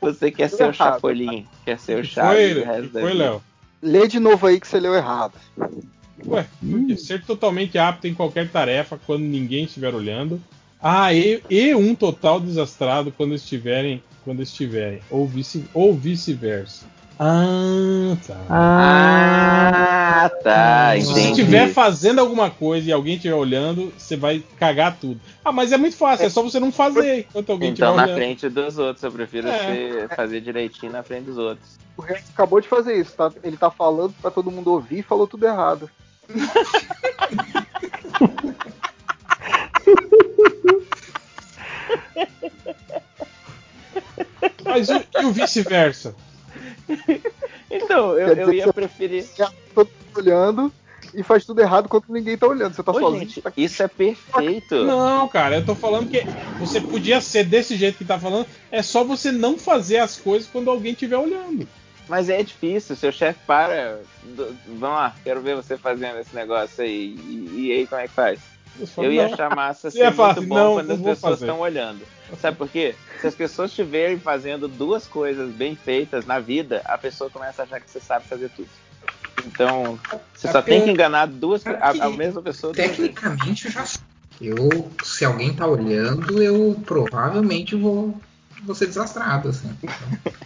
Você 0.00 0.30
quer 0.30 0.48
ser 0.48 0.68
o. 0.68 0.72
Chapolin, 0.72 1.46
quer 1.64 1.78
ser 1.78 2.00
o 2.00 2.04
Chaves 2.04 2.64
foi, 2.64 2.88
foi. 2.88 3.14
Léo? 3.14 3.42
Lê 3.80 4.06
de 4.08 4.18
novo 4.18 4.46
aí 4.46 4.60
que 4.60 4.66
você 4.66 4.80
leu 4.80 4.94
errado. 4.94 5.34
Ué, 6.26 6.46
quê? 6.88 6.96
ser 6.96 7.22
totalmente 7.24 7.78
apto 7.78 8.06
em 8.06 8.14
qualquer 8.14 8.50
tarefa 8.50 8.98
quando 9.06 9.22
ninguém 9.22 9.64
estiver 9.64 9.94
olhando. 9.94 10.40
Ah, 10.80 11.12
e, 11.12 11.42
e 11.50 11.74
um 11.74 11.94
total 11.94 12.40
desastrado 12.40 13.12
quando 13.12 13.34
estiverem. 13.34 14.02
Quando 14.24 14.42
estiverem. 14.42 15.00
Ou 15.10 15.26
vice- 15.26 15.64
ou 15.72 15.94
vice-versa. 15.94 16.86
ah, 17.18 18.16
tá. 18.26 18.36
Ah, 18.50 20.30
tá, 20.42 20.94
Se 21.00 21.06
você 21.06 21.20
entendi. 21.20 21.40
estiver 21.40 21.68
fazendo 21.72 22.18
alguma 22.20 22.50
coisa 22.50 22.88
e 22.88 22.92
alguém 22.92 23.14
estiver 23.16 23.34
olhando, 23.34 23.92
você 23.96 24.16
vai 24.16 24.42
cagar 24.58 24.96
tudo. 25.00 25.20
Ah, 25.44 25.52
mas 25.52 25.72
é 25.72 25.76
muito 25.78 25.96
fácil, 25.96 26.26
é 26.26 26.28
só 26.28 26.42
você 26.42 26.60
não 26.60 26.70
fazer 26.72 27.20
enquanto 27.20 27.50
alguém 27.50 27.70
estiver 27.70 27.86
Então, 27.86 27.96
na 27.96 28.04
olhando. 28.04 28.16
frente 28.16 28.48
dos 28.48 28.78
outros, 28.78 29.02
eu 29.02 29.12
prefiro 29.12 29.48
É. 29.48 29.58
ser- 29.58 30.08
fazer 30.16 30.40
direitinho 30.40 30.92
na 30.92 31.02
frente 31.02 31.24
dos 31.24 31.38
outros. 31.38 31.78
O 31.96 32.02
resto 32.02 32.30
acabou 32.32 32.60
de 32.60 32.68
fazer 32.68 32.94
isso, 33.00 33.12
tá? 33.16 33.32
Ele 33.42 33.56
tá 33.56 33.70
falando 33.70 34.14
pra 34.20 34.30
todo 34.30 34.50
mundo 34.50 34.70
ouvir 34.72 34.98
e 34.98 35.02
falou 35.02 35.26
tudo 35.26 35.44
errado. 35.46 35.90
Mas 44.64 44.88
e, 44.88 45.06
e 45.20 45.24
o 45.24 45.32
vice-versa? 45.32 46.14
Então, 47.70 48.18
eu, 48.18 48.34
eu 48.34 48.52
ia 48.52 48.72
preferir. 48.72 49.26
Todo 49.74 49.88
mundo 49.88 50.16
olhando 50.18 50.72
e 51.14 51.22
faz 51.22 51.44
tudo 51.44 51.60
errado 51.60 51.88
quando 51.88 52.04
ninguém 52.08 52.36
tá 52.36 52.46
olhando. 52.46 52.74
Você 52.74 52.82
tá 52.82 52.92
Ô, 52.92 53.00
sozinho. 53.00 53.20
gente, 53.20 53.42
tá- 53.42 53.52
isso 53.56 53.82
é 53.82 53.88
perfeito. 53.88 54.84
Não, 54.84 55.26
cara, 55.28 55.56
eu 55.56 55.64
tô 55.64 55.74
falando 55.74 56.08
que 56.08 56.26
você 56.58 56.80
podia 56.80 57.20
ser 57.20 57.44
desse 57.44 57.76
jeito 57.76 57.98
que 57.98 58.04
tá 58.04 58.18
falando, 58.18 58.46
é 58.70 58.82
só 58.82 59.04
você 59.04 59.32
não 59.32 59.58
fazer 59.58 59.98
as 59.98 60.16
coisas 60.16 60.48
quando 60.48 60.70
alguém 60.70 60.92
estiver 60.92 61.16
olhando. 61.16 61.66
Mas 62.08 62.28
é 62.30 62.42
difícil, 62.42 62.96
seu 62.96 63.12
chefe 63.12 63.38
para. 63.46 64.00
do- 64.22 64.56
vamos 64.66 64.96
lá, 64.96 65.14
quero 65.22 65.40
ver 65.42 65.54
você 65.56 65.76
fazendo 65.76 66.18
esse 66.18 66.34
negócio 66.34 66.82
aí. 66.82 67.14
E, 67.18 67.66
e 67.68 67.72
aí, 67.72 67.86
como 67.86 68.00
é 68.00 68.08
que 68.08 68.14
faz? 68.14 68.40
falo, 68.94 69.06
Eu 69.08 69.12
ia 69.12 69.26
achar 69.26 69.54
massa 69.54 69.90
ser 69.92 70.12
falar 70.14 70.34
muito 70.34 70.48
bom 70.48 70.54
não, 70.56 70.74
quando 70.74 70.90
as 70.92 71.00
pessoas 71.00 71.40
estão 71.40 71.60
olhando. 71.60 72.00
Sabe 72.40 72.56
por 72.56 72.68
quê? 72.68 72.94
Se 73.20 73.26
as 73.26 73.34
pessoas 73.34 73.70
estiverem 73.70 74.18
fazendo 74.18 74.68
duas 74.68 75.06
coisas 75.06 75.50
bem 75.52 75.74
feitas 75.76 76.24
na 76.26 76.38
vida, 76.38 76.82
a 76.84 76.96
pessoa 76.96 77.28
começa 77.30 77.62
a 77.62 77.64
achar 77.64 77.80
que 77.80 77.90
você 77.90 78.00
sabe 78.00 78.26
fazer 78.26 78.50
tudo. 78.50 78.68
Então, 79.46 79.98
você 80.34 80.48
É 80.48 80.52
só 80.52 80.62
tem 80.62 80.82
que 80.82 80.90
enganar 80.90 81.26
duas 81.26 81.64
é 81.66 81.70
a, 81.70 81.90
a 82.06 82.10
mesma 82.10 82.42
pessoa. 82.42 82.74
Tecnicamente 82.74 83.66
eu 83.66 83.72
já 83.72 83.84
sei. 83.84 84.00
Eu, 84.40 84.90
se 85.02 85.24
alguém 85.24 85.52
tá 85.52 85.66
olhando, 85.66 86.40
eu 86.42 86.80
provavelmente 86.86 87.74
vou, 87.74 88.14
vou 88.64 88.74
ser 88.74 88.86
desastrado, 88.86 89.48
assim. 89.50 89.70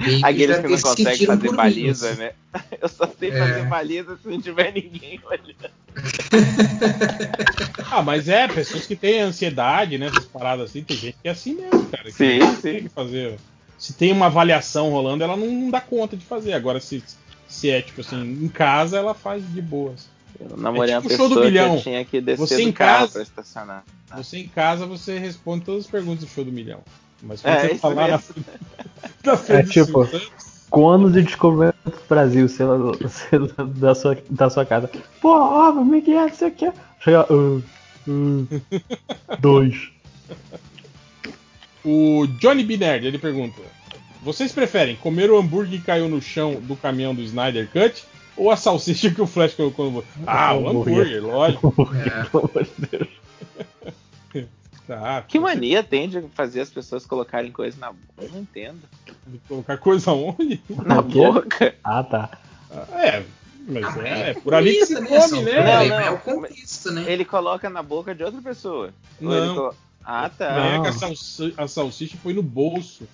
E 0.00 0.24
Aqueles 0.24 0.56
que 0.58 0.68
não 0.68 0.80
conseguem 0.80 1.26
fazer 1.26 1.52
baliza, 1.54 2.10
assim. 2.10 2.20
né? 2.20 2.32
Eu 2.80 2.88
só 2.88 3.06
sei 3.18 3.30
É. 3.30 3.38
fazer 3.38 3.66
baliza 3.66 4.16
se 4.22 4.28
não 4.28 4.40
tiver 4.40 4.72
ninguém 4.72 5.20
olhando. 5.24 5.70
Ah, 7.90 8.02
mas 8.02 8.28
é, 8.28 8.46
pessoas 8.48 8.86
que 8.86 8.94
têm 8.94 9.20
ansiedade, 9.20 9.98
né? 9.98 10.06
Essas 10.06 10.26
paradas 10.26 10.70
assim, 10.70 10.82
tem 10.84 10.96
gente 10.96 11.16
que 11.22 11.28
é 11.28 11.30
assim 11.30 11.54
mesmo, 11.54 11.86
cara. 11.90 12.04
que 12.04 12.12
Sim, 12.12 12.38
não 12.38 12.46
sim. 12.46 12.54
consegue 12.54 12.88
fazer. 12.90 13.36
Se 13.78 13.92
tem 13.94 14.12
uma 14.12 14.26
avaliação 14.26 14.90
rolando, 14.90 15.24
ela 15.24 15.36
não, 15.36 15.46
não 15.46 15.70
dá 15.70 15.80
conta 15.80 16.16
de 16.16 16.24
fazer. 16.24 16.52
Agora, 16.52 16.80
se, 16.80 17.02
se 17.48 17.70
é, 17.70 17.80
tipo 17.82 18.00
assim, 18.02 18.20
em 18.20 18.48
casa, 18.48 18.98
ela 18.98 19.14
faz 19.14 19.42
de 19.52 19.60
boas. 19.62 20.06
Eu 20.38 20.56
namorei 20.56 20.92
É 20.94 20.98
uma 20.98 21.02
tipo 21.02 21.14
o 21.14 21.16
show 21.16 21.28
do 21.28 21.34
pessoa 21.36 21.46
que 21.46 21.50
milhão. 21.52 21.74
eu 21.76 21.82
tinha 21.82 22.04
que 22.04 22.20
descer 22.20 22.38
Você 22.46 22.56
do 22.56 22.62
em 22.62 22.72
carro 22.72 23.00
casa- 23.00 23.12
pra 23.14 23.22
estacionar. 23.22 23.84
Você 24.16 24.38
em 24.38 24.48
casa, 24.48 24.86
você 24.86 25.18
responde 25.18 25.64
todas 25.64 25.84
as 25.86 25.90
perguntas 25.90 26.24
do 26.24 26.30
show 26.30 26.44
do 26.44 26.52
milhão. 26.52 26.80
Mas 27.22 27.44
É, 27.44 27.52
quando 27.52 27.60
você 27.60 27.72
isso 27.72 27.80
falar 27.80 28.08
na 28.08 28.18
mesmo. 28.18 28.20
frente, 28.44 29.26
na 29.26 29.32
É 29.32 29.36
frente 29.36 29.80
do 29.80 29.86
tipo, 29.86 30.88
anos 30.88 31.12
de 31.12 31.22
descobrimento 31.22 31.76
do 31.84 32.08
Brasil, 32.08 32.48
sei 32.48 32.66
lá, 32.66 32.78
sei 33.08 33.38
lá, 33.38 33.64
da, 33.64 33.94
sua, 33.94 34.18
da 34.30 34.50
sua 34.50 34.64
casa. 34.64 34.90
Pô, 35.20 35.30
ó, 35.30 35.72
como 35.72 35.94
é 35.94 36.00
que 36.00 36.12
é? 36.12 36.22
Não 36.22 36.34
sei 36.34 36.48
o 36.48 36.52
que. 36.52 36.72
Chega, 37.00 37.32
uh, 37.32 37.62
uh, 38.08 38.46
dois. 39.40 39.90
O 41.84 42.26
Johnny 42.38 42.64
B. 42.64 42.76
Nerd, 42.76 43.06
ele 43.06 43.18
pergunta: 43.18 43.60
Vocês 44.22 44.52
preferem 44.52 44.96
comer 44.96 45.30
o 45.30 45.38
hambúrguer 45.38 45.80
que 45.80 45.86
caiu 45.86 46.08
no 46.08 46.20
chão 46.20 46.60
do 46.60 46.76
caminhão 46.76 47.14
do 47.14 47.22
Snyder 47.22 47.68
Cut 47.70 48.04
ou 48.36 48.50
a 48.50 48.56
salsicha 48.56 49.10
que 49.10 49.20
o 49.20 49.26
Flash 49.26 49.54
colocou 49.54 49.90
no. 49.90 50.04
Ah, 50.26 50.54
o 50.54 50.68
hambúrguer, 50.68 51.22
lógico. 51.22 51.74
É. 51.94 53.08
Tá, 54.88 55.22
Que 55.28 55.38
mania 55.38 55.82
tem 55.84 56.08
de 56.08 56.22
fazer 56.34 56.62
as 56.62 56.70
pessoas 56.70 57.04
colocarem 57.04 57.52
coisa 57.52 57.78
na 57.78 57.92
boca? 57.92 58.02
Eu 58.22 58.30
não 58.30 58.40
entendo. 58.40 58.80
de 59.26 59.38
colocar 59.46 59.76
coisa 59.76 60.12
onde? 60.12 60.62
Na 60.84 61.02
boca? 61.02 61.74
Ah, 61.84 62.02
tá. 62.02 62.30
É, 62.92 63.22
Mas 63.66 63.84
Ah, 63.84 64.02
é, 64.02 64.08
é 64.08 64.30
é 64.30 64.34
por 64.34 64.54
ali 64.54 64.72
que 64.76 64.86
se 64.86 64.94
né? 64.94 65.06
come, 65.06 65.42
né? 65.42 65.52
problemas, 65.52 66.06
é 66.06 66.10
o 66.10 66.18
conquista, 66.18 66.90
né? 66.90 67.04
Ele 67.06 67.22
coloca 67.26 67.68
na 67.68 67.82
boca 67.82 68.14
de 68.14 68.24
outra 68.24 68.40
pessoa. 68.40 68.94
Não. 69.20 69.54
colo- 69.54 69.74
Ah, 70.02 70.30
tá. 70.30 70.54
Pega 70.54 70.88
a, 70.88 70.92
salsi- 70.92 71.54
a 71.54 71.68
salsicha 71.68 72.16
põe 72.22 72.32
no 72.32 72.42
bolso. 72.42 73.06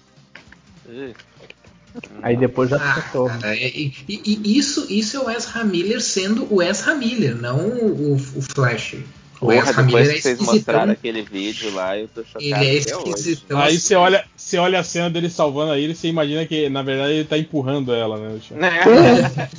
Aí 2.23 2.37
depois 2.37 2.71
já 2.71 2.77
Ah, 2.77 2.93
acertou. 2.93 3.29
cara, 3.29 3.57
e, 3.57 3.93
e- 4.09 4.23
e 4.25 4.57
isso, 4.59 4.87
isso 4.89 5.17
é 5.17 5.21
o 5.21 5.29
Ezra 5.31 5.65
Miller 5.65 6.01
sendo 6.01 6.47
o 6.55 6.63
Ezra 6.63 6.95
Miller, 6.95 7.35
não 7.37 7.59
o, 7.69 8.15
o 8.15 8.19
Flash. 8.43 8.97
O 9.45 9.49
Porra, 9.49 9.57
Ezra 9.59 9.83
depois 9.83 10.09
é 10.09 10.15
que 10.15 10.23
vocês 10.23 10.39
mostraram 10.41 10.93
aquele 10.93 11.21
vídeo 11.21 11.75
lá, 11.75 11.99
eu 11.99 12.09
tô 12.09 12.25
chocado. 12.25 12.43
Ele 12.47 12.55
é 12.55 12.75
esquisitão. 12.77 13.59
Aí 13.61 13.79
você 13.79 13.95
olha, 13.95 14.25
você 14.35 14.57
olha 14.57 14.81
a 14.81 14.83
cena 14.83 15.11
dele 15.11 15.29
salvando 15.29 15.73
a 15.73 15.79
ele, 15.79 15.95
você 15.95 16.09
imagina 16.09 16.47
que 16.47 16.71
na 16.71 16.83
verdade 16.83 17.13
ele 17.13 17.25
tá 17.27 17.37
empurrando 17.37 17.93
ela, 17.93 18.17
né? 18.17 18.29
no 18.31 18.41
chão. 18.41 18.57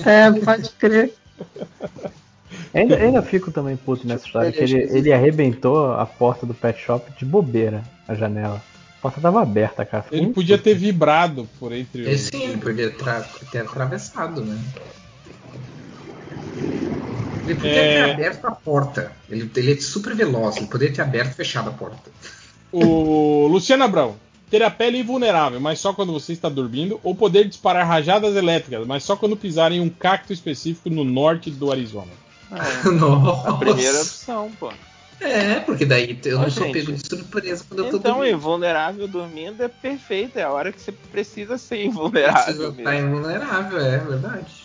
É, 0.04 0.32
pode 0.44 0.70
crer. 0.72 1.14
Ainda, 2.74 2.98
ainda 2.98 3.22
fico 3.22 3.52
também 3.52 3.78
puto 3.78 4.06
nessa 4.06 4.26
história, 4.26 4.52
que 4.52 4.60
ele, 4.60 4.76
ele 4.76 5.14
arrebentou 5.14 5.94
a 5.94 6.06
porta 6.06 6.46
do 6.46 6.54
pet 6.54 6.78
shop 6.78 7.10
de 7.18 7.24
bobeira, 7.24 7.82
a 8.06 8.14
janela. 8.16 8.62
A 8.98 9.02
porta 9.02 9.22
tava 9.22 9.42
aberta, 9.42 9.86
cara. 9.86 10.04
Fiquei 10.04 10.20
Ele 10.20 10.34
podia 10.34 10.58
ter 10.58 10.74
vibrado 10.74 11.48
por 11.58 11.72
entre 11.72 12.06
É, 12.06 12.14
os. 12.16 12.22
sim, 12.22 12.44
ele 12.44 12.58
podia 12.58 12.94
ter 13.50 13.60
atravessado, 13.60 14.42
né? 14.44 14.60
Ele 17.46 17.56
podia 17.56 17.72
É. 17.72 18.04
ter 18.06 18.12
aberto 18.14 18.46
a 18.46 18.52
porta. 18.52 19.12
Ele, 19.30 19.50
ele 19.56 19.74
é 19.74 19.78
super 19.78 20.16
veloz, 20.16 20.58
ele 20.58 20.68
poderia 20.68 20.94
ter 20.94 21.02
aberto 21.02 21.32
e 21.32 21.36
fechado 21.36 21.70
a 21.70 21.74
porta. 21.74 22.10
O 22.72 23.48
Luciano 23.48 23.84
Abrão. 23.84 24.16
Ter 24.50 24.62
a 24.62 24.70
pele 24.70 25.00
invulnerável, 25.00 25.60
mas 25.60 25.80
só 25.80 25.92
quando 25.92 26.14
você 26.14 26.32
está 26.32 26.48
dormindo, 26.48 27.00
ou 27.04 27.16
poder 27.16 27.46
disparar 27.48 27.86
rajadas 27.88 28.36
elétricas, 28.36 28.86
mas 28.86 29.04
só 29.04 29.16
quando 29.16 29.36
pisar 29.36 29.72
em 29.72 29.80
um 29.80 29.90
cacto 29.90 30.32
específico 30.32 30.88
no 30.90 31.04
norte 31.04 31.50
do 31.50 31.72
Arizona. 31.72 32.12
Nossa. 33.00 33.50
A 33.50 33.54
primeira 33.54 33.98
opção, 34.02 34.52
pô. 34.60 34.72
É, 35.20 35.62
porque 35.62 35.86
daí 35.86 36.20
eu 36.26 36.40
não 36.40 36.50
sou 36.52 36.66
gente, 36.66 36.74
pego 36.74 36.92
de 36.92 37.08
surpresa 37.08 37.66
quando 37.68 37.86
eu 37.86 37.90
tô 37.90 37.98
Então, 37.98 38.16
dormindo. 38.18 38.36
invulnerável 38.36 39.08
dormindo 39.08 39.64
é 39.64 39.68
perfeito. 39.68 40.38
É 40.38 40.44
a 40.44 40.52
hora 40.52 40.72
que 40.72 40.80
você 40.82 40.92
precisa 40.92 41.58
ser 41.58 41.84
invulnerável. 41.86 42.44
Precisa 42.44 42.68
mesmo. 42.68 42.80
estar 42.82 42.96
invulnerável, 42.98 43.80
é 43.80 43.98
verdade. 43.98 44.65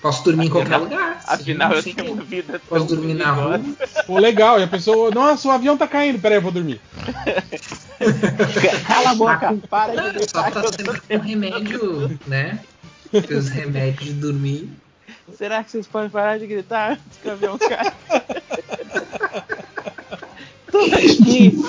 Posso 0.00 0.24
dormir 0.24 0.46
em 0.46 0.50
qualquer 0.50 0.76
lugar. 0.76 1.20
Afinal, 1.26 1.72
eu 1.72 1.82
tenho 1.82 2.12
uma 2.12 2.22
vida 2.22 2.60
Posso 2.68 2.86
dormir 2.86 3.14
na 3.14 3.32
rua. 3.32 3.60
Pô, 4.06 4.18
legal. 4.18 4.60
E 4.60 4.62
a 4.62 4.68
pessoa, 4.68 5.10
nossa, 5.10 5.48
o 5.48 5.50
avião 5.50 5.76
tá 5.76 5.88
caindo. 5.88 6.20
Peraí, 6.20 6.38
eu 6.38 6.42
vou 6.42 6.52
dormir. 6.52 6.80
Cala 8.86 9.10
a 9.10 9.14
boca, 9.14 9.58
para 9.68 10.12
de 10.12 10.30
Só 10.30 10.48
tá 10.50 10.62
sempre 10.72 11.00
com 11.00 11.18
remédio, 11.18 12.18
né? 12.26 12.60
Os 13.12 13.48
remédios 13.48 14.06
de 14.06 14.12
dormir. 14.14 14.70
Será 15.36 15.62
que 15.64 15.70
vocês 15.70 15.86
podem 15.86 16.10
parar 16.10 16.38
de 16.38 16.46
gritar 16.46 16.92
antes 16.92 17.18
que 17.20 17.28
o 17.28 17.32
avião 17.32 17.58
caia? 17.58 17.92
Tô 20.70 20.78
aqui. 20.78 21.62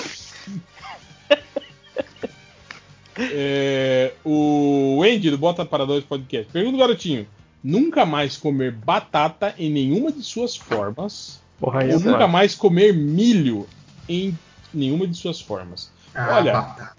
É, 3.18 4.14
o 4.24 5.04
Andy 5.04 5.30
do 5.30 5.38
Bota 5.38 5.66
para 5.66 5.86
Dois 5.86 6.06
Podcast. 6.06 6.50
Pergunta 6.52 6.78
garotinho: 6.78 7.28
nunca 7.64 8.06
mais 8.06 8.38
comer 8.38 8.72
batata 8.72 9.54
em 9.58 9.70
nenhuma 9.70 10.12
de 10.12 10.24
suas 10.24 10.56
formas? 10.56 11.40
Porra, 11.60 11.84
ou 11.84 11.90
eu 11.90 12.00
nunca 12.00 12.20
gosto. 12.20 12.32
mais 12.32 12.56
comer 12.56 12.94
milho 12.94 13.68
em 14.08 14.38
nenhuma 14.74 15.06
de 15.08 15.18
suas 15.18 15.42
formas? 15.42 15.90
Ah, 16.16 16.36
Olha, 16.38 16.54
batata. 16.54 16.94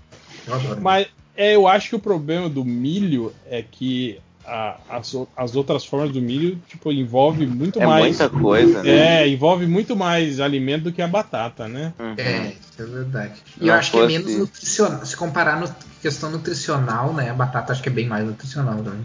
Eu 0.47 0.55
adoro. 0.55 0.81
mas 0.81 1.07
é, 1.37 1.55
eu 1.55 1.67
acho 1.67 1.89
que 1.91 1.97
o 1.97 2.01
problema 2.01 2.49
do 2.49 2.65
milho 2.65 3.33
é 3.49 3.63
que 3.63 4.19
a- 4.45 4.77
as, 4.89 5.15
as 5.37 5.55
outras 5.55 5.85
formas 5.85 6.11
do 6.11 6.21
milho 6.21 6.61
tipo 6.67 6.91
envolve 6.91 7.47
muito 7.47 7.81
É 7.81 7.87
mais 7.87 8.19
muita 8.19 8.29
coisa, 8.29 8.83
né? 8.83 9.23
é 9.23 9.29
envolve 9.29 9.67
muito 9.67 9.95
mais 9.95 10.41
alimento 10.41 10.85
do 10.85 10.93
que 10.93 11.01
a 11.03 11.07
batata 11.09 11.69
né 11.69 11.93
É, 12.17 12.49
isso 12.61 12.83
é 12.83 12.85
verdade. 12.85 13.35
E 13.61 13.67
Não 13.67 13.69
eu 13.69 13.75
acho 13.75 13.93
que 13.93 13.99
é 13.99 14.07
menos 14.07 14.35
nutricional. 14.37 15.05
Se 15.07 15.17
comparar 15.17 15.61
no 15.61 15.73
questão 16.03 16.31
nutricional, 16.31 17.13
né? 17.13 17.31
A 17.31 17.35
batata 17.35 17.73
acho 17.73 17.83
que 17.83 17.89
é 17.91 17.93
bem 17.93 18.07
mais 18.09 18.25
nutricional 18.27 18.77
também. 18.83 19.05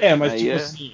É 0.00 0.14
mas 0.14 0.32
Aí 0.32 0.38
tipo 0.40 0.50
é- 0.50 0.54
assim 0.54 0.92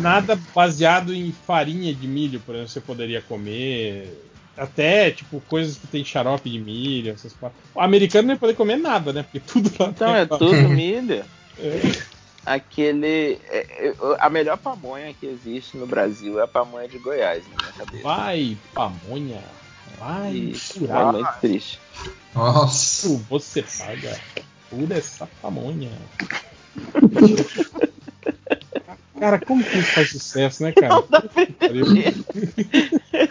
nada 0.00 0.38
baseado 0.54 1.14
em 1.14 1.32
farinha 1.32 1.94
de 1.94 2.06
milho 2.06 2.40
por 2.40 2.54
exemplo 2.54 2.70
você 2.70 2.80
poderia 2.80 3.22
comer 3.22 4.12
até 4.56 5.10
tipo 5.10 5.40
coisas 5.48 5.76
que 5.76 5.86
tem 5.86 6.04
xarope 6.04 6.50
de 6.50 6.58
milho 6.58 7.12
essas 7.12 7.34
o 7.74 7.80
americano 7.80 8.28
não 8.28 8.34
ia 8.34 8.38
poder 8.40 8.54
comer 8.54 8.76
nada 8.76 9.12
né 9.12 9.22
porque 9.22 9.40
tudo 9.40 9.70
lá 9.78 9.88
Então 9.88 10.12
tem- 10.12 10.16
é 10.16 10.26
tudo 10.26 10.68
milho. 10.68 11.24
É. 11.58 11.80
Aquele. 12.46 13.38
é- 13.50 13.88
é- 13.88 13.94
a 14.18 14.30
melhor 14.30 14.56
pamonha 14.56 15.12
que 15.12 15.26
existe 15.26 15.76
no 15.76 15.86
Brasil 15.86 16.40
é 16.40 16.44
a 16.44 16.48
pamonha 16.48 16.88
de 16.88 16.98
Goiás, 16.98 17.44
na 17.48 17.56
minha 17.56 17.72
cabeça. 17.72 18.02
vai 18.02 18.56
pamonha 18.74 19.42
vai 19.98 20.32
Isso, 20.32 20.86
é 20.86 21.12
muito 21.12 21.28
triste. 21.40 21.78
Nossa. 22.34 23.08
Você 23.28 23.62
paga 23.62 24.18
por 24.70 24.90
essa 24.92 25.28
pamonha. 25.42 25.90
Cara, 29.18 29.38
como 29.38 29.62
que 29.62 29.78
isso 29.78 29.92
faz 29.92 30.10
sucesso, 30.10 30.62
né, 30.62 30.72
cara? 30.72 31.04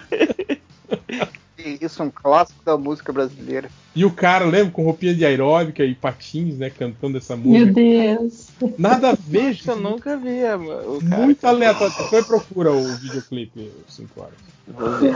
Isso 2.00 2.04
é 2.04 2.06
um 2.06 2.12
clássico 2.12 2.64
da 2.64 2.78
música 2.78 3.12
brasileira. 3.12 3.70
E 3.94 4.06
o 4.06 4.12
cara, 4.12 4.46
lembra, 4.46 4.72
com 4.72 4.84
roupinha 4.84 5.14
de 5.14 5.26
aeróbica 5.26 5.84
e 5.84 5.94
patins, 5.94 6.58
né, 6.58 6.70
cantando 6.70 7.18
essa 7.18 7.36
Meu 7.36 7.46
música. 7.66 7.74
Deus. 7.74 8.48
Nada 8.78 9.10
a 9.10 9.18
ver, 9.20 9.54
que 9.58 9.70
eu 9.70 9.76
gente. 9.76 9.84
nunca 9.84 10.16
vi 10.16 10.46
a- 10.46 10.56
o 10.56 11.02
cara. 11.10 11.24
Muito 11.26 11.46
aleatório. 11.46 11.94
Depois 11.98 12.26
procura 12.26 12.72
o 12.72 12.96
videoclipe 12.96 13.70
5 13.90 14.22
horas. 14.22 14.34
Vou 14.66 14.90
ver. 14.92 15.14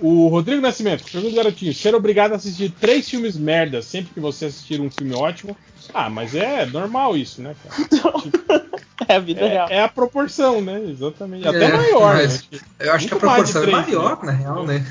O 0.00 0.28
Rodrigo 0.28 0.62
Nascimento, 0.62 1.04
pergunta 1.10 1.34
garotinho: 1.36 1.74
ser 1.74 1.94
obrigado 1.94 2.32
a 2.32 2.36
assistir 2.36 2.70
três 2.80 3.08
filmes 3.08 3.36
merda 3.36 3.82
sempre 3.82 4.14
que 4.14 4.20
você 4.20 4.46
assistir 4.46 4.80
um 4.80 4.88
filme 4.90 5.12
ótimo? 5.14 5.54
Ah, 5.92 6.08
mas 6.08 6.34
é 6.34 6.64
normal 6.66 7.16
isso, 7.16 7.42
né, 7.42 7.54
cara? 7.62 7.76
É 9.08 9.14
a 9.14 9.20
vida 9.20 9.46
real. 9.46 9.68
É, 9.70 9.76
é 9.76 9.82
a 9.84 9.88
proporção, 9.88 10.60
né? 10.60 10.82
Exatamente. 10.90 11.46
Até 11.46 11.64
É, 11.66 11.72
maior, 11.72 12.16
né? 12.16 12.22
mas 12.24 12.40
que- 12.42 12.60
Eu 12.80 12.92
acho 12.92 13.06
que 13.06 13.14
a 13.14 13.16
muito 13.16 13.26
mais 13.26 13.46
de 13.46 13.52
proporção 13.52 13.80
é 13.80 13.86
maior, 13.86 14.18
né? 14.24 14.32
na 14.32 14.32
real, 14.32 14.66
né? 14.66 14.86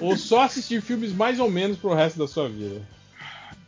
Ou 0.00 0.16
só 0.16 0.42
assistir 0.42 0.80
filmes 0.80 1.12
mais 1.12 1.38
ou 1.38 1.50
menos 1.50 1.76
pro 1.78 1.94
resto 1.94 2.18
da 2.18 2.26
sua 2.26 2.48
vida. 2.48 2.80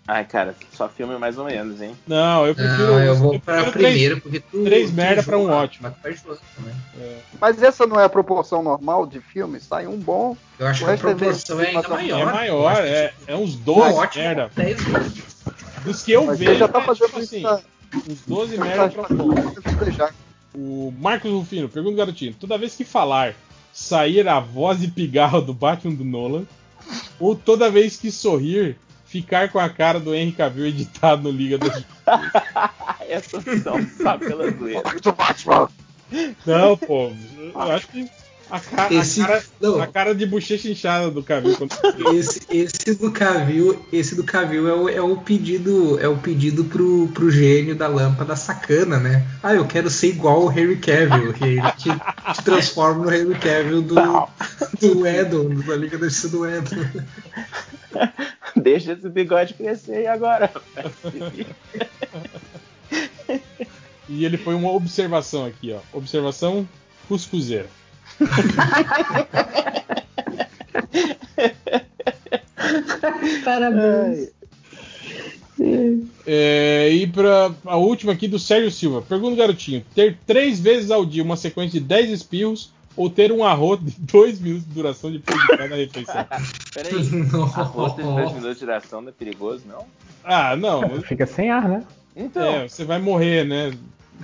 Ai, 0.09 0.25
cara, 0.25 0.55
só 0.73 0.89
filme 0.89 1.19
mais 1.19 1.37
ou 1.37 1.45
menos, 1.45 1.81
hein? 1.81 1.97
Não, 2.07 2.47
eu 2.47 2.55
prefiro. 2.55 2.87
Não, 2.93 3.03
eu 3.03 3.15
vou 3.17 3.35
eu 3.35 3.41
pra 3.41 3.73
primeiro, 3.73 4.21
porque 4.21 4.39
tu. 4.39 4.63
três 4.63 4.91
tu 4.91 4.95
merda 4.95 5.23
pra 5.23 5.37
um 5.37 5.51
ótimo. 5.51 5.93
Mas 6.03 6.23
também. 6.23 6.73
Mas 7.41 7.63
essa 7.63 7.87
não 7.87 7.99
é 7.99 8.05
a 8.05 8.09
proporção 8.09 8.63
normal 8.63 9.05
de 9.07 9.21
filmes? 9.21 9.65
Sai 9.65 9.87
um 9.89 9.97
bom. 9.99 10.37
Eu 10.61 10.67
acho 10.69 10.85
o 10.85 10.87
que 10.87 10.91
a 10.91 10.95
é 10.95 10.97
proporção 10.97 11.61
é 11.61 11.67
ainda 11.67 11.89
mais 11.89 11.91
ou 11.91 11.97
É 11.99 12.25
maior. 12.25 12.33
maior, 12.33 12.85
é, 12.85 13.13
é 13.27 13.35
uns 13.35 13.57
12 13.57 13.81
Um 13.81 13.97
ótimo, 13.97 14.25
merda. 14.25 14.51
10 14.55 14.83
vezes. 14.85 15.27
Dos 15.85 16.03
que 16.03 16.13
eu 16.13 16.25
Mas 16.27 16.39
vejo, 16.39 16.53
você 16.53 16.59
já 16.59 16.69
tá 16.69 16.79
é, 16.79 16.83
fazendo 16.83 17.07
tipo 17.07 17.19
assim, 17.19 17.41
na- 17.43 17.61
uns 18.09 18.21
12 18.27 18.53
Você 18.57 18.63
merda 18.63 18.89
tá 18.89 19.03
pra 19.09 19.09
fazendo 19.09 19.93
já. 19.93 20.11
O 20.55 20.95
Marcos 21.01 21.31
Rufino, 21.33 21.69
pergunta 21.69 21.97
garotinho: 21.97 22.35
toda 22.39 22.57
vez 22.57 22.77
que 22.77 22.85
falar, 22.85 23.35
sair 23.77 24.27
a 24.27 24.41
voz 24.41 24.81
de 24.81 24.89
pigarro 24.89 25.43
do 25.43 25.53
Batman 25.53 25.93
do 25.93 26.03
Nolan, 26.03 26.45
ou 27.21 27.37
toda 27.37 27.71
vez 27.71 27.99
que 27.99 28.11
sorrir, 28.11 28.79
ficar 29.05 29.51
com 29.51 29.59
a 29.59 29.69
cara 29.69 30.01
do 30.01 30.15
Henry 30.15 30.33
Cavill 30.33 30.67
editado 30.67 31.25
no 31.25 31.31
Liga 31.31 31.59
da 31.59 31.67
Justiça? 31.67 31.95
Essa 33.07 33.37
opção 33.37 33.87
só 33.99 34.17
pela 34.17 34.51
zoeira. 34.51 34.83
Não, 36.47 36.75
pô, 36.75 37.13
eu 37.55 37.61
acho 37.73 37.89
que 37.89 38.09
a, 38.51 38.61
ca- 38.61 38.87
a 38.89 38.95
Esse- 38.95 39.21
cara, 39.21 39.45
não. 39.61 39.81
a 39.83 39.87
cara 39.87 40.15
de 40.15 40.25
bochecha 40.27 40.69
inchada 40.69 41.11
do 41.11 41.23
Cavill. 41.23 41.57
Quando... 41.57 41.73
Esse, 42.17 42.41
esse 42.51 42.95
do 42.95 43.11
Cavil, 43.11 43.85
esse 43.93 44.15
do 44.15 44.23
Cavil 44.25 44.69
é 44.69 44.75
o, 44.75 44.89
é 44.89 45.01
o 45.01 45.17
pedido, 45.17 45.99
é 46.01 46.07
o 46.09 46.17
pedido 46.17 46.65
pro, 46.65 47.09
pro 47.09 47.31
gênio 47.31 47.75
da 47.75 47.89
lâmpada 47.89 48.37
sacana, 48.37 48.99
né? 48.99 49.27
Ah, 49.43 49.55
eu 49.55 49.67
quero 49.67 49.91
ser 49.91 50.09
igual 50.09 50.45
o 50.45 50.51
Henry 50.53 50.77
Cavill, 50.77 51.33
que 51.33 51.45
ele 51.45 51.73
te, 51.73 51.91
te 51.91 52.45
transforma 52.45 53.05
no 53.05 53.13
Henry 53.13 53.39
Cavill 53.39 53.83
do, 53.83 53.95
do 54.81 55.07
Edon, 55.07 55.55
da 55.67 55.77
Liga 55.77 55.99
da 55.99 56.07
Justiça 56.09 56.29
do 56.29 56.47
Edon. 56.49 56.77
Deixa 58.57 58.93
esse 58.93 59.09
bigode 59.09 59.55
crescer 59.55 60.03
e 60.03 60.07
agora? 60.07 60.51
E 64.09 64.25
ele 64.25 64.37
foi 64.37 64.55
uma 64.55 64.71
observação 64.71 65.45
aqui, 65.47 65.73
ó. 65.73 65.81
Observação 65.97 66.67
cuscuzeira. 67.09 67.69
Parabéns. 73.45 74.31
É, 76.27 76.91
e 76.91 77.07
pra 77.07 77.51
a 77.65 77.77
última 77.77 78.13
aqui 78.13 78.29
do 78.29 78.39
Sérgio 78.39 78.71
Silva. 78.71 79.01
Pergunta 79.03 79.37
garotinho: 79.37 79.85
ter 79.95 80.19
três 80.27 80.61
vezes 80.61 80.91
ao 80.91 81.07
dia 81.07 81.23
uma 81.23 81.37
sequência 81.37 81.81
de 81.81 81.87
10 81.87 82.11
espirros 82.11 82.73
ou 82.97 83.09
ter 83.09 83.33
um 83.33 83.45
arroz 83.45 83.81
de 83.83 83.93
2 83.99 84.41
minutos 84.41 84.67
de 84.67 84.75
duração 84.75 85.11
de 85.11 85.21
cada 85.21 85.77
refeição? 85.77 86.27
Peraí, 86.75 86.95
arroz 87.55 87.97
de 87.97 88.03
2 88.03 88.33
minutos 88.33 88.55
de 88.55 88.61
duração 88.61 89.01
não 89.01 89.09
é 89.09 89.13
perigoso, 89.13 89.63
não? 89.67 89.87
Ah, 90.25 90.57
não. 90.57 91.01
Fica 91.03 91.27
sem 91.27 91.51
ar, 91.51 91.69
né? 91.69 91.85
Então. 92.15 92.43
É, 92.43 92.69
você 92.69 92.85
vai 92.85 92.99
morrer, 92.99 93.45
né? 93.45 93.73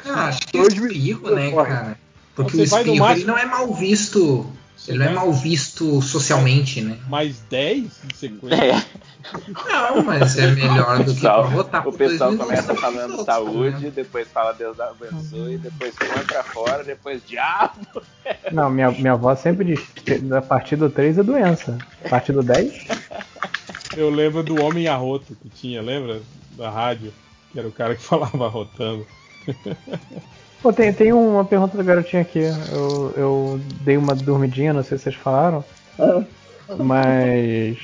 Ah, 0.04 0.28
acho 0.28 0.40
que 0.48 0.58
espirro, 0.58 1.34
né, 1.34 1.50
cara? 1.52 1.98
Porque 2.34 2.52
Você 2.56 2.62
o 2.62 2.64
espirro 2.64 2.90
ele 2.92 3.00
máximo- 3.00 3.26
não 3.26 3.38
é 3.38 3.44
mal 3.46 3.72
visto. 3.74 4.46
Ele 4.88 4.98
não 4.98 5.06
é 5.06 5.10
mal 5.10 5.32
visto 5.32 6.02
socialmente, 6.02 6.80
né? 6.80 6.98
Mais 7.08 7.38
10 7.48 7.84
em 7.84 8.14
sequência. 8.16 8.56
É. 8.64 8.84
Não, 9.68 10.02
mas 10.02 10.36
é 10.36 10.48
melhor 10.50 10.98
do 10.98 11.04
que 11.04 11.20
pessoal- 11.20 11.48
votar 11.48 11.80
o 11.82 11.84
por 11.92 11.98
pessoal 11.98 12.36
começa 12.36 12.74
falando 12.74 13.10
outros, 13.10 13.26
saúde, 13.26 13.84
né? 13.84 13.92
depois 13.94 14.26
fala 14.26 14.52
Deus 14.52 14.80
abençoe, 14.80 15.58
depois 15.58 15.94
põe 15.94 16.24
pra 16.24 16.42
fora, 16.42 16.82
depois 16.82 17.22
diabo. 17.24 18.02
Não, 18.50 18.68
minha, 18.68 18.90
minha 18.90 19.12
avó 19.12 19.36
sempre 19.36 19.64
diz 19.66 19.80
que 19.94 20.20
a 20.34 20.42
partir 20.42 20.74
do 20.74 20.90
3 20.90 21.16
é 21.18 21.22
doença. 21.22 21.78
A 22.04 22.08
partir 22.08 22.32
do 22.32 22.42
10? 22.42 22.72
Eu 23.96 24.10
lembro 24.10 24.42
do 24.42 24.60
Homem 24.64 24.88
Arroto 24.88 25.36
que 25.40 25.48
tinha, 25.48 25.80
lembra? 25.80 26.20
Da 26.56 26.68
rádio, 26.70 27.12
que 27.52 27.58
era 27.60 27.68
o 27.68 27.72
cara 27.72 27.94
que 27.94 28.02
falava 28.02 28.46
arrotando. 28.46 29.06
Pô, 30.62 30.72
tem, 30.72 30.92
tem 30.92 31.12
uma 31.12 31.44
pergunta 31.44 31.76
do 31.76 31.82
garotinho 31.82 32.22
aqui. 32.22 32.40
Eu, 32.70 33.12
eu 33.16 33.60
dei 33.80 33.96
uma 33.96 34.14
dormidinha, 34.14 34.72
não 34.72 34.84
sei 34.84 34.96
se 34.96 35.04
vocês 35.04 35.16
falaram. 35.16 35.64
Mas. 36.78 37.78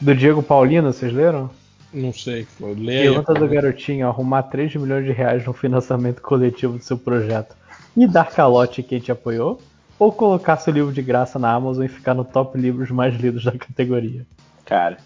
Do 0.00 0.14
Diego 0.14 0.42
Paulino, 0.42 0.92
vocês 0.92 1.12
leram? 1.12 1.50
Não 1.92 2.12
sei, 2.12 2.46
aí. 2.62 2.76
Pergunta 3.02 3.34
do 3.34 3.48
garotinho: 3.48 4.06
arrumar 4.06 4.44
3 4.44 4.76
milhões 4.76 5.04
de 5.04 5.12
reais 5.12 5.44
no 5.44 5.52
financiamento 5.52 6.22
coletivo 6.22 6.78
do 6.78 6.84
seu 6.84 6.96
projeto 6.96 7.56
e 7.96 8.06
dar 8.06 8.30
calote 8.30 8.80
em 8.80 8.84
quem 8.84 9.00
te 9.00 9.12
apoiou? 9.12 9.60
Ou 9.98 10.10
colocar 10.10 10.56
seu 10.56 10.72
livro 10.72 10.92
de 10.92 11.02
graça 11.02 11.38
na 11.38 11.52
Amazon 11.52 11.84
e 11.84 11.88
ficar 11.88 12.14
no 12.14 12.24
top 12.24 12.58
livros 12.58 12.90
mais 12.90 13.14
lidos 13.14 13.44
da 13.44 13.52
categoria? 13.52 14.24
Cara, 14.64 14.96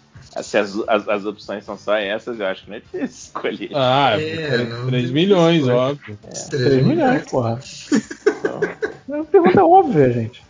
se 0.41 0.57
as, 0.57 0.75
as, 0.87 1.07
as 1.07 1.25
opções 1.25 1.63
são 1.65 1.77
só 1.77 1.95
essas, 1.95 2.39
eu 2.39 2.45
acho 2.45 2.63
que 2.63 2.69
não 2.69 2.77
é 2.77 2.79
difícil 2.79 3.07
escolher. 3.07 3.69
Ah, 3.73 4.11
É, 4.19 4.57
não 4.65 4.87
3 4.87 5.03
tem 5.05 5.13
milhões, 5.13 5.57
escolha. 5.61 5.75
óbvio. 5.77 6.19
3 6.49 6.85
milhões, 6.85 7.23
porra. 7.29 7.59
É 9.09 9.13
uma 9.15 9.25
pergunta 9.25 9.65
óbvia, 9.65 10.11
gente. 10.11 10.43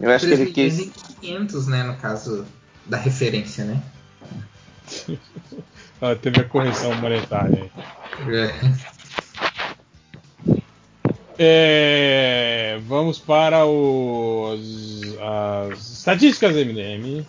Eu 0.00 0.10
acho 0.10 0.26
que 0.26 0.32
ele 0.32 0.52
3 0.52 0.54
quis. 0.54 0.76
milhões 0.78 0.94
e 1.10 1.14
500, 1.20 1.66
né, 1.66 1.82
no 1.82 1.96
caso 1.96 2.46
da 2.86 2.96
referência, 2.96 3.64
né? 3.64 3.82
Ah, 6.02 6.16
teve 6.16 6.40
a 6.40 6.44
correção 6.44 6.94
monetária 6.94 7.70
aí. 8.26 8.74
É, 11.38 12.78
vamos 12.86 13.18
para 13.18 13.64
os, 13.66 15.16
as 15.70 15.92
estatísticas 15.98 16.54
MDM. 16.54 17.24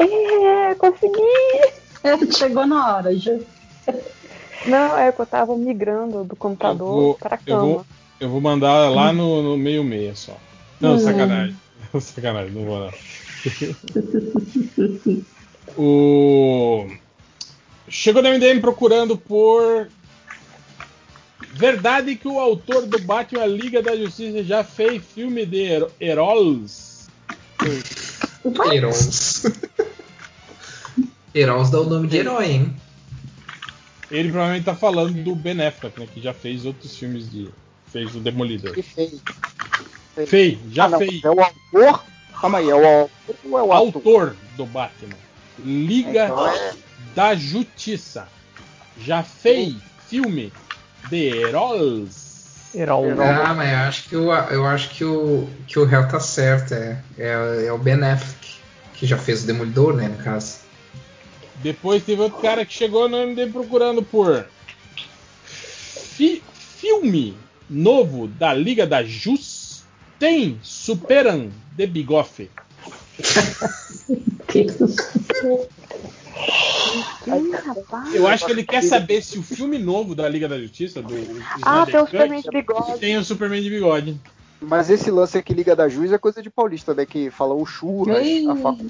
É, 0.00 0.74
consegui! 0.76 2.32
Chegou 2.36 2.66
na 2.66 2.96
hora, 2.96 3.16
já. 3.16 3.36
Não, 4.66 4.96
é 4.96 5.10
que 5.12 5.20
eu 5.20 5.26
tava 5.26 5.56
migrando 5.56 6.24
do 6.24 6.36
computador 6.36 6.94
vou- 6.94 7.14
para 7.14 7.36
a 7.36 7.38
Eu 7.46 7.56
cama. 7.56 7.66
vou, 7.66 7.84
eu 8.20 8.28
vou 8.28 8.40
mandar 8.40 8.88
lá 8.90 9.12
no, 9.12 9.42
no 9.42 9.56
meio 9.56 9.82
meia 9.82 10.14
só. 10.14 10.36
Não, 10.80 10.94
Hum. 10.94 10.98
sacanagem. 10.98 11.56
sacanagem, 12.00 12.52
não 12.52 12.64
vou 12.64 12.78
não. 12.80 12.92
o... 15.76 16.86
Chegou 17.88 18.22
no 18.22 18.28
MDM 18.28 18.60
procurando 18.60 19.16
por. 19.16 19.88
Verdade 21.54 22.14
que 22.14 22.28
o 22.28 22.38
autor 22.38 22.86
do 22.86 22.98
Batman 23.00 23.46
Liga 23.46 23.82
da 23.82 23.96
Justiça 23.96 24.44
já 24.44 24.62
fez 24.62 25.02
filme 25.04 25.44
de 25.46 25.82
heróis? 26.00 27.08
Heróis. 28.72 29.42
Heróis 31.34 31.70
dá 31.70 31.80
o 31.80 31.84
nome 31.88 32.08
de 32.08 32.16
herói, 32.18 32.46
hein? 32.50 32.76
Ele 34.10 34.30
provavelmente 34.30 34.64
tá 34.64 34.74
falando 34.74 35.22
do 35.22 35.34
Ben 35.34 35.60
Affleck, 35.66 36.00
né? 36.00 36.08
Que 36.12 36.20
já 36.20 36.32
fez 36.32 36.64
outros 36.64 36.96
filmes 36.96 37.30
de. 37.30 37.50
Fez 37.92 38.14
o 38.14 38.20
Demolidor. 38.20 38.74
Fez. 38.82 39.20
Fez, 40.26 40.58
já 40.72 40.86
Ah. 40.86 40.98
É 41.22 41.30
o 41.30 41.40
autor? 41.40 42.04
Calma 42.40 42.58
aí, 42.58 42.70
é 42.70 42.74
o 42.74 42.86
autor 42.86 43.10
ou 43.44 43.58
é 43.58 43.62
o 43.62 43.72
ator? 43.72 43.86
autor 43.96 44.36
do 44.56 44.66
Batman. 44.66 45.14
Liga 45.64 46.26
Então 46.26 46.48
é- 46.48 46.74
da 47.14 47.34
Justiça. 47.34 48.28
Já 49.00 49.22
fez 49.22 49.74
filme 50.08 50.52
de 51.10 51.16
heróis. 51.16 52.27
Ah, 53.28 53.54
mas 53.54 53.70
eu 53.72 53.78
acho 53.78 54.08
que 54.08 54.16
o, 54.16 54.32
eu 54.32 54.66
acho 54.66 54.90
que 54.90 55.04
o, 55.04 55.48
que 55.66 55.78
o 55.78 55.84
réu 55.84 56.06
tá 56.08 56.20
certo. 56.20 56.74
É, 56.74 57.00
é, 57.16 57.64
é 57.66 57.72
o 57.72 57.78
Ben 57.78 58.02
Affleck, 58.02 58.56
que 58.94 59.06
já 59.06 59.16
fez 59.16 59.42
o 59.42 59.46
Demolidor, 59.46 59.94
né, 59.94 60.08
no 60.08 60.22
caso. 60.22 60.58
Depois 61.56 62.04
teve 62.04 62.22
outro 62.22 62.40
cara 62.40 62.64
que 62.64 62.72
chegou 62.72 63.08
no 63.08 63.16
MD 63.16 63.46
procurando 63.46 64.02
por 64.02 64.46
fi- 65.44 66.42
filme 66.78 67.36
novo 67.68 68.28
da 68.28 68.54
Liga 68.54 68.86
da 68.86 69.02
Jus. 69.02 69.82
Tem 70.18 70.58
Superan 70.62 71.48
de 71.76 71.86
Bigoff. 71.86 72.50
Eu 78.14 78.26
acho 78.26 78.46
que 78.46 78.52
ele 78.52 78.64
quer 78.64 78.82
saber 78.82 79.22
se 79.22 79.38
o 79.38 79.42
filme 79.42 79.78
novo 79.78 80.14
da 80.14 80.28
Liga 80.28 80.48
da 80.48 80.58
Justiça, 80.58 81.02
do 81.02 81.14
Ah, 81.62 81.84
Snyder 81.86 81.86
tem 81.86 82.00
o 82.00 82.06
Superman 82.06 82.42
de 82.42 82.50
bigode. 82.50 82.98
tem 82.98 83.16
o 83.18 83.24
Superman 83.24 83.62
de 83.62 83.70
bigode. 83.70 84.20
Mas 84.60 84.90
esse 84.90 85.10
lance 85.10 85.38
aqui, 85.38 85.54
Liga 85.54 85.76
da 85.76 85.88
Juiz, 85.88 86.12
é 86.12 86.18
coisa 86.18 86.42
de 86.42 86.50
paulista, 86.50 86.94
né? 86.94 87.06
Que 87.06 87.30
fala 87.30 87.54
o 87.54 87.64
churras, 87.64 88.18
a 88.48 88.56
facu... 88.56 88.86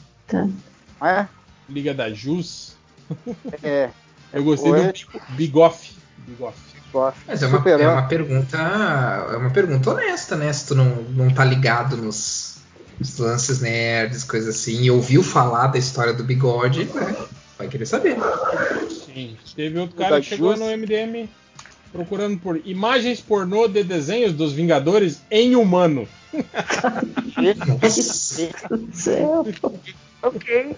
É? 1.03 1.27
Liga 1.69 1.93
da 1.93 2.11
Jus. 2.11 2.77
É. 3.63 3.91
Eu 4.33 4.45
gostei 4.45 4.73
do 4.73 4.93
tipo, 4.93 5.21
Bigoff. 5.31 5.93
Bigoff. 6.19 6.59
Mas 7.27 7.43
é 7.43 7.47
uma, 7.47 7.71
é 7.71 7.89
uma 7.89 8.09
pergunta. 8.09 8.57
É 8.57 9.37
uma 9.37 9.51
pergunta 9.51 9.91
honesta, 9.91 10.37
né? 10.37 10.51
Se 10.53 10.69
tu 10.69 10.75
não, 10.75 10.87
não 11.11 11.31
tá 11.31 11.45
ligado 11.45 11.97
nos, 11.97 12.58
nos 12.99 13.19
lances 13.19 13.61
nerds, 13.61 14.25
coisas 14.25 14.57
assim, 14.57 14.83
e 14.83 14.91
ouviu 14.91 15.23
falar 15.23 15.69
da 15.69 15.79
história 15.79 16.13
do 16.13 16.25
bigode, 16.25 16.85
né? 16.85 17.17
Vai 17.57 17.69
querer 17.69 17.87
saber. 17.87 18.17
Sim. 18.91 19.37
Teve 19.55 19.79
outro 19.79 19.97
O 19.97 19.99
cara 19.99 20.21
que 20.21 20.27
chegou 20.27 20.57
no 20.57 20.67
MDM 20.67 21.29
procurando 21.93 22.39
por 22.39 22.61
imagens 22.65 23.21
pornô 23.21 23.67
de 23.67 23.83
desenhos 23.83 24.33
dos 24.33 24.53
Vingadores 24.53 25.21
em 25.31 25.57
humano. 25.57 26.07
ok. 30.23 30.77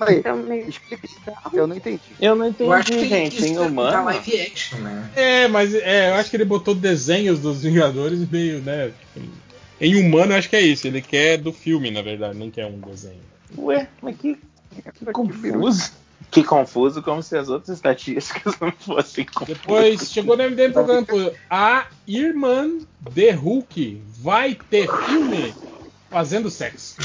Aí, 0.00 0.22
explica 0.68 1.06
isso. 1.06 1.20
Eu 1.52 1.66
não 1.66 1.76
entendi. 1.76 2.00
Eu 2.20 2.34
não 2.34 2.48
entendi, 2.48 2.68
Eu 2.68 2.72
acho 2.72 2.90
que 2.90 3.08
gente, 3.08 3.44
em 3.44 3.56
é 3.56 3.60
humano. 3.60 3.92
tá 3.92 4.02
live 4.02 4.40
action, 4.40 4.78
né? 4.80 5.10
É, 5.14 5.48
mas 5.48 5.72
é, 5.74 6.10
eu 6.10 6.14
acho 6.14 6.30
que 6.30 6.36
ele 6.36 6.44
botou 6.44 6.74
desenhos 6.74 7.38
dos 7.38 7.62
Vingadores 7.62 8.28
meio, 8.28 8.60
né? 8.60 8.90
Em 9.80 9.96
humano, 9.96 10.32
eu 10.32 10.38
acho 10.38 10.48
que 10.48 10.56
é 10.56 10.60
isso. 10.60 10.86
Ele 10.86 11.00
quer 11.00 11.38
do 11.38 11.52
filme, 11.52 11.90
na 11.90 12.02
verdade, 12.02 12.36
não 12.36 12.50
quer 12.50 12.66
um 12.66 12.78
desenho. 12.78 13.20
Ué, 13.56 13.88
mas 14.02 14.16
que, 14.16 14.36
que 14.94 15.04
confuso. 15.12 15.92
Que 16.30 16.42
confuso, 16.42 17.02
como 17.02 17.22
se 17.22 17.36
as 17.36 17.48
outras 17.48 17.76
estatísticas 17.76 18.54
não 18.60 18.72
fossem 18.72 19.24
confusas. 19.24 19.56
Depois 19.56 20.12
chegou 20.12 20.36
no 20.36 20.50
MDM 20.50 20.72
procurando 20.72 21.06
por 21.06 21.32
a 21.48 21.86
irmã 22.06 22.78
de 23.00 23.30
Hulk 23.30 24.02
vai 24.20 24.58
ter 24.68 24.88
filme 25.06 25.54
fazendo 26.10 26.50
sexo. 26.50 26.96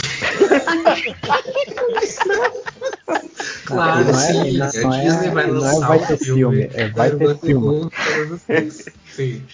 Claro, 3.65 4.05
não 4.05 4.19
é, 4.19 4.23
sim. 4.33 4.57
não, 4.57 4.65
a 4.67 4.71
não 4.81 4.93
é, 4.93 5.01
Disney 5.03 5.29
vai 5.29 5.47
não 5.47 5.55
é 5.57 5.59
lançar 5.59 5.87
vai 5.87 6.05
ter 6.05 6.17
filme, 6.17 6.69
é 6.73 6.89
vai 6.89 7.11
ter 7.11 7.37
filme. 7.39 7.89
Sim. 9.09 9.45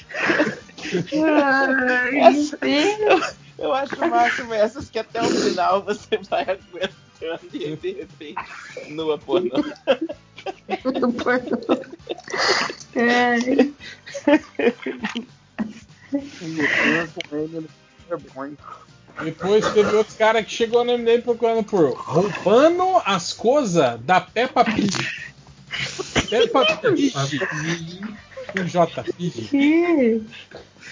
Essa- 2.21 2.57
eu, 2.67 3.21
eu 3.59 3.73
acho 3.73 3.97
máximo 4.07 4.53
essas 4.53 4.89
que 4.89 4.99
até 4.99 5.21
o 5.21 5.29
final 5.29 5.83
você 5.83 6.17
vai 6.29 6.41
aguentando 6.43 7.39
e 7.53 7.75
de 7.75 7.91
repente 7.93 8.35
nua 8.89 9.17
pornô. 9.17 9.63
É. 12.95 13.35
Depois 19.23 19.67
teve 19.73 19.95
outro 19.95 20.15
cara 20.15 20.43
que 20.43 20.51
chegou 20.51 20.83
no 20.83 20.97
MDM 20.97 21.21
procurando 21.21 21.63
por 21.63 21.93
roubando 21.93 23.01
as 23.05 23.33
coisas 23.33 23.99
da 24.01 24.21
Peppa 24.21 24.63
Pig. 24.63 24.95
Peppa 26.29 26.65
Pig. 26.77 27.11
Com 28.51 28.63
J. 28.65 29.03
Pig. 29.15 30.25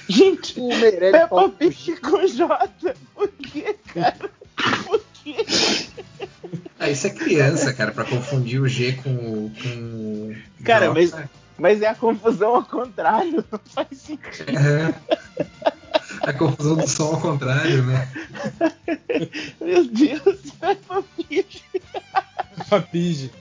Gente, 0.10 0.60
o 0.60 0.68
Meirelles 0.68 1.12
Peppa 1.12 1.50
Pig 1.50 1.96
com 2.02 2.28
J. 2.28 2.96
Por 3.16 3.28
que, 3.30 3.76
cara? 3.94 4.30
Por 4.86 5.02
quê? 5.14 5.46
Ah, 6.80 6.90
isso 6.90 7.08
é 7.08 7.10
criança, 7.10 7.74
cara, 7.74 7.92
pra 7.92 8.06
confundir 8.06 8.62
o 8.62 8.68
G 8.68 8.94
com 8.94 9.10
o. 9.10 9.52
Com... 9.62 10.36
Cara, 10.64 10.88
J. 10.88 10.94
mas, 10.94 11.30
mas 11.58 11.82
é 11.82 11.88
a 11.88 11.96
confusão 11.96 12.56
ao 12.56 12.64
contrário. 12.64 13.44
Não 13.52 13.60
faz 13.66 13.98
sentido. 13.98 14.58
É. 14.58 14.94
A 16.22 16.34
confusão 16.34 16.76
do 16.76 16.88
som 16.88 17.16
ao 17.16 17.22
contrário, 17.22 17.84
né? 17.84 18.08
Meu 19.62 19.86
Deus, 19.86 20.40
Peppa 20.60 21.04
Pig. 21.16 21.62
Peppa 22.58 22.82
Pig. 22.82 23.32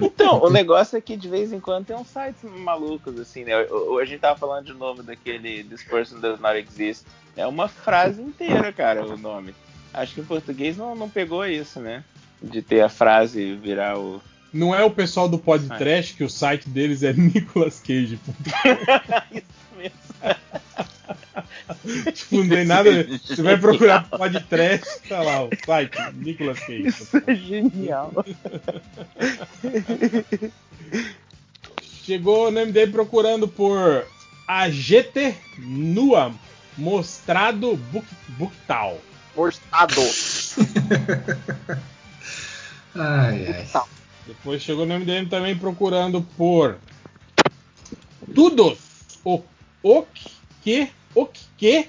Então, 0.00 0.42
o 0.42 0.50
negócio 0.50 0.96
é 0.96 1.00
que 1.00 1.16
de 1.16 1.28
vez 1.28 1.52
em 1.52 1.60
quando 1.60 1.86
tem 1.86 1.96
uns 1.96 2.08
sites 2.08 2.42
malucos, 2.44 3.18
assim, 3.18 3.44
né? 3.44 3.52
A 3.54 4.04
gente 4.04 4.20
tava 4.20 4.38
falando 4.38 4.66
de 4.66 4.72
novo 4.72 5.02
daquele 5.02 5.64
This 5.64 5.84
person 5.84 6.20
does 6.20 6.40
not 6.40 6.56
exist. 6.56 7.04
É 7.36 7.46
uma 7.46 7.68
frase 7.68 8.20
inteira, 8.20 8.72
cara, 8.72 9.04
o 9.04 9.16
nome. 9.16 9.54
Acho 9.92 10.14
que 10.14 10.20
em 10.20 10.24
português 10.24 10.76
não, 10.76 10.94
não 10.94 11.08
pegou 11.08 11.46
isso, 11.46 11.80
né? 11.80 12.04
De 12.42 12.62
ter 12.62 12.80
a 12.80 12.88
frase 12.88 13.54
virar 13.54 13.98
o. 13.98 14.20
Não 14.52 14.74
é 14.74 14.82
o 14.82 14.90
pessoal 14.90 15.28
do 15.28 15.38
podcast 15.38 16.14
que 16.14 16.24
o 16.24 16.30
site 16.30 16.68
deles 16.68 17.02
é 17.02 17.12
Nicolas 17.14 17.80
Cage. 17.80 18.18
tipo, 22.12 22.36
não 22.36 22.48
tem 22.48 22.64
nada. 22.64 23.04
Você 23.04 23.42
vai 23.42 23.58
procurar 23.58 24.08
podcast, 24.08 25.00
tá 25.08 25.22
lá, 25.22 25.44
o 25.44 25.50
site 25.64 25.98
Nicolas 26.14 26.58
Cage. 26.60 26.88
Isso 26.88 27.22
é 27.26 27.34
genial. 27.34 28.12
Chegou 32.04 32.50
no 32.50 32.60
MD 32.60 32.86
procurando 32.88 33.48
por 33.48 34.04
AGT 34.46 35.34
Nua 35.58 36.32
Mostrado 36.76 37.76
Booktal. 38.38 38.98
Mostrado. 39.36 40.00
Ai, 42.92 43.46
ai. 43.46 43.68
Depois 44.26 44.60
chegou 44.62 44.84
no 44.84 44.98
MDM 44.98 45.28
também 45.28 45.56
procurando 45.56 46.22
por 46.36 46.76
Tudos 48.34 48.78
o 49.24 49.42
o 49.82 50.04
que 50.62 50.90
o 51.14 51.26
que 51.56 51.88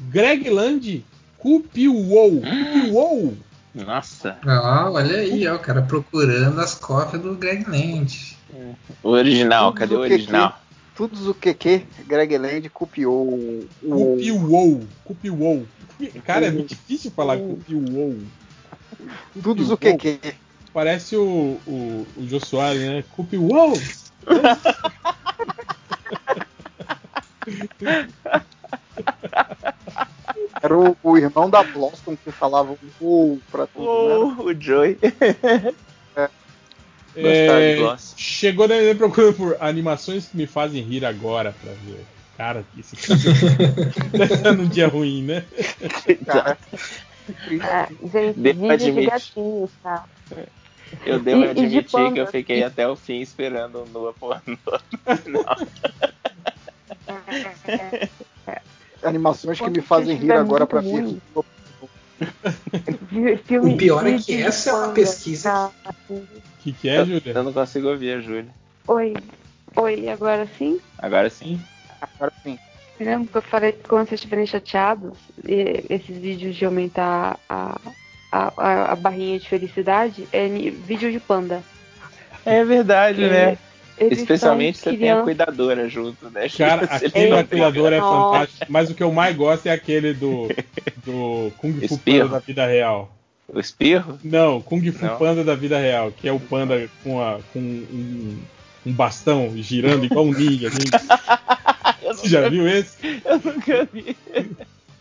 Greg 0.00 0.48
Land 0.50 1.04
Cupiuou. 1.38 2.40
Cupiuou. 2.40 3.36
Nossa. 3.74 4.38
Ah, 4.46 4.88
olha 4.90 5.16
aí, 5.16 5.46
ó, 5.48 5.56
o 5.56 5.58
cara 5.58 5.82
procurando 5.82 6.60
as 6.60 6.74
cópias 6.74 7.20
do 7.20 7.34
Greg 7.34 7.64
Land. 7.68 8.36
O 9.02 9.10
original, 9.10 9.72
Tudo 9.72 9.78
cadê 9.78 9.94
o 9.94 9.98
o 9.98 10.06
que 10.06 10.12
original? 10.12 10.60
Tudo 10.94 11.30
o 11.30 11.34
que 11.34 11.54
que 11.54 11.86
Greg 12.06 12.36
Land 12.38 12.68
copiou 12.70 13.26
o. 13.26 13.68
Cupiuou. 13.80 14.82
Cupiuou. 15.04 15.66
Cara, 16.24 16.46
é 16.46 16.50
muito 16.50 16.68
difícil 16.68 17.10
falar 17.10 17.38
Cupiuou. 17.38 18.18
Tudo 19.42 19.72
o 19.72 19.76
que 19.76 19.96
que. 19.96 20.20
Parece 20.72 21.16
o, 21.16 21.58
o, 21.66 22.06
o 22.16 22.28
Jô 22.28 22.38
Soares, 22.40 22.80
né? 22.80 23.04
Cupiuou. 23.10 23.72
Era 30.62 30.78
o, 30.78 30.96
o 31.02 31.16
irmão 31.16 31.50
da 31.50 31.62
Blossom 31.62 32.16
que 32.16 32.30
falava 32.32 32.76
o 33.00 33.40
pra 33.50 33.66
tudo, 33.66 33.84
né? 33.86 34.14
Oh, 34.16 34.44
o 34.44 34.60
Joey. 34.60 34.98
É, 37.14 37.76
Gloss. 37.76 38.14
chegou 38.16 38.66
na 38.66 38.76
MDM 38.76 38.96
procurando 38.96 39.34
por 39.34 39.56
animações 39.60 40.28
que 40.28 40.36
me 40.36 40.46
fazem 40.46 40.82
rir 40.82 41.04
agora 41.04 41.52
pra 41.52 41.72
ver. 41.74 42.06
Cara, 42.38 42.64
esse 42.76 42.96
cara 42.96 44.24
estar 44.24 44.52
num 44.54 44.66
dia 44.66 44.88
ruim, 44.88 45.22
né? 45.22 45.46
Cara, 46.24 46.58
É, 47.36 48.08
gente, 48.08 48.40
Devo 48.40 48.76
de 48.76 48.92
gatinhos, 49.06 49.70
tá? 49.82 50.04
Eu 51.04 51.20
devo 51.20 51.44
E- 51.44 51.50
e 51.50 51.54
de 51.54 51.60
admitir 51.60 52.12
que 52.12 52.20
eu 52.20 52.26
fiquei 52.26 52.62
até 52.62 52.88
o 52.88 52.96
fim 52.96 53.20
esperando 53.20 53.82
o 53.82 53.86
Nua 53.86 54.14
pornô. 54.14 54.56
animações 59.02 59.60
que 59.60 59.70
me 59.70 59.80
fazem 59.80 60.16
rir 60.16 60.32
agora 60.32 60.64
ruim. 60.64 61.20
ver. 61.30 61.42
Filme, 63.46 63.74
O 63.74 63.76
pior 63.76 64.06
é 64.06 64.16
que 64.18 64.40
essa 64.40 64.70
é 64.70 64.72
uma 64.72 64.92
pesquisa 64.92 65.72
tá? 65.82 65.94
O 66.08 66.24
que, 66.62 66.72
que 66.72 66.88
é, 66.88 67.04
Júlia? 67.04 67.32
Eu 67.34 67.42
não 67.42 67.52
consigo 67.52 67.88
ouvir 67.88 68.14
a 68.16 68.20
Júlia. 68.20 68.46
Oi. 68.86 69.14
Oi, 69.74 70.08
agora 70.08 70.46
sim? 70.58 70.80
Agora 70.98 71.28
sim. 71.30 71.60
Agora 72.00 72.32
sim. 72.44 72.58
Lembra 73.00 73.26
que 73.32 73.38
eu 73.38 73.42
falei 73.42 73.72
que 73.72 73.88
quando 73.88 74.08
vocês 74.08 74.20
estiverem 74.20 74.46
chateados, 74.46 75.14
e- 75.44 75.84
esses 75.90 76.16
vídeos 76.16 76.54
de 76.54 76.64
aumentar 76.64 77.38
a, 77.48 77.76
a, 78.30 78.52
a, 78.56 78.92
a 78.92 78.96
barrinha 78.96 79.38
de 79.40 79.48
felicidade 79.48 80.28
é 80.32 80.46
vídeo 80.48 81.10
de 81.10 81.18
panda. 81.18 81.62
É 82.46 82.64
verdade, 82.64 83.24
É, 83.24 83.28
né? 83.28 83.58
Eles 83.98 84.18
Especialmente 84.18 84.78
se 84.78 84.96
tem 84.96 85.10
a 85.10 85.22
cuidadora 85.22 85.88
junto, 85.88 86.28
né? 86.30 86.48
Cara, 86.48 86.84
aquele 86.90 87.30
da 87.30 87.44
cuidadora 87.44 87.96
é 87.96 88.00
Nossa. 88.00 88.32
fantástico, 88.32 88.66
mas 88.72 88.90
o 88.90 88.94
que 88.94 89.02
eu 89.02 89.12
mais 89.12 89.36
gosto 89.36 89.66
é 89.66 89.70
aquele 89.70 90.14
do, 90.14 90.48
do 91.04 91.52
Kung 91.58 91.72
Fu 91.74 91.94
Espirro. 91.94 92.28
Panda 92.28 92.40
da 92.40 92.46
vida 92.46 92.66
real. 92.66 93.16
O 93.52 93.60
espirro? 93.60 94.18
Não, 94.24 94.60
Kung 94.60 94.90
Fu 94.90 95.04
Não. 95.04 95.18
Panda 95.18 95.44
da 95.44 95.54
vida 95.54 95.78
real, 95.78 96.10
que 96.10 96.28
é 96.28 96.32
o 96.32 96.40
panda 96.40 96.88
com, 97.02 97.22
a, 97.22 97.38
com 97.52 97.58
um, 97.58 98.38
um 98.86 98.92
bastão 98.92 99.52
girando 99.56 100.04
igual 100.04 100.24
um 100.24 100.32
ninja. 100.32 100.68
Assim. 100.68 100.78
Você 102.06 102.28
já 102.28 102.48
viu 102.48 102.66
esse? 102.66 103.22
Eu 103.24 103.38
nunca 103.38 103.88
vi. 103.92 104.16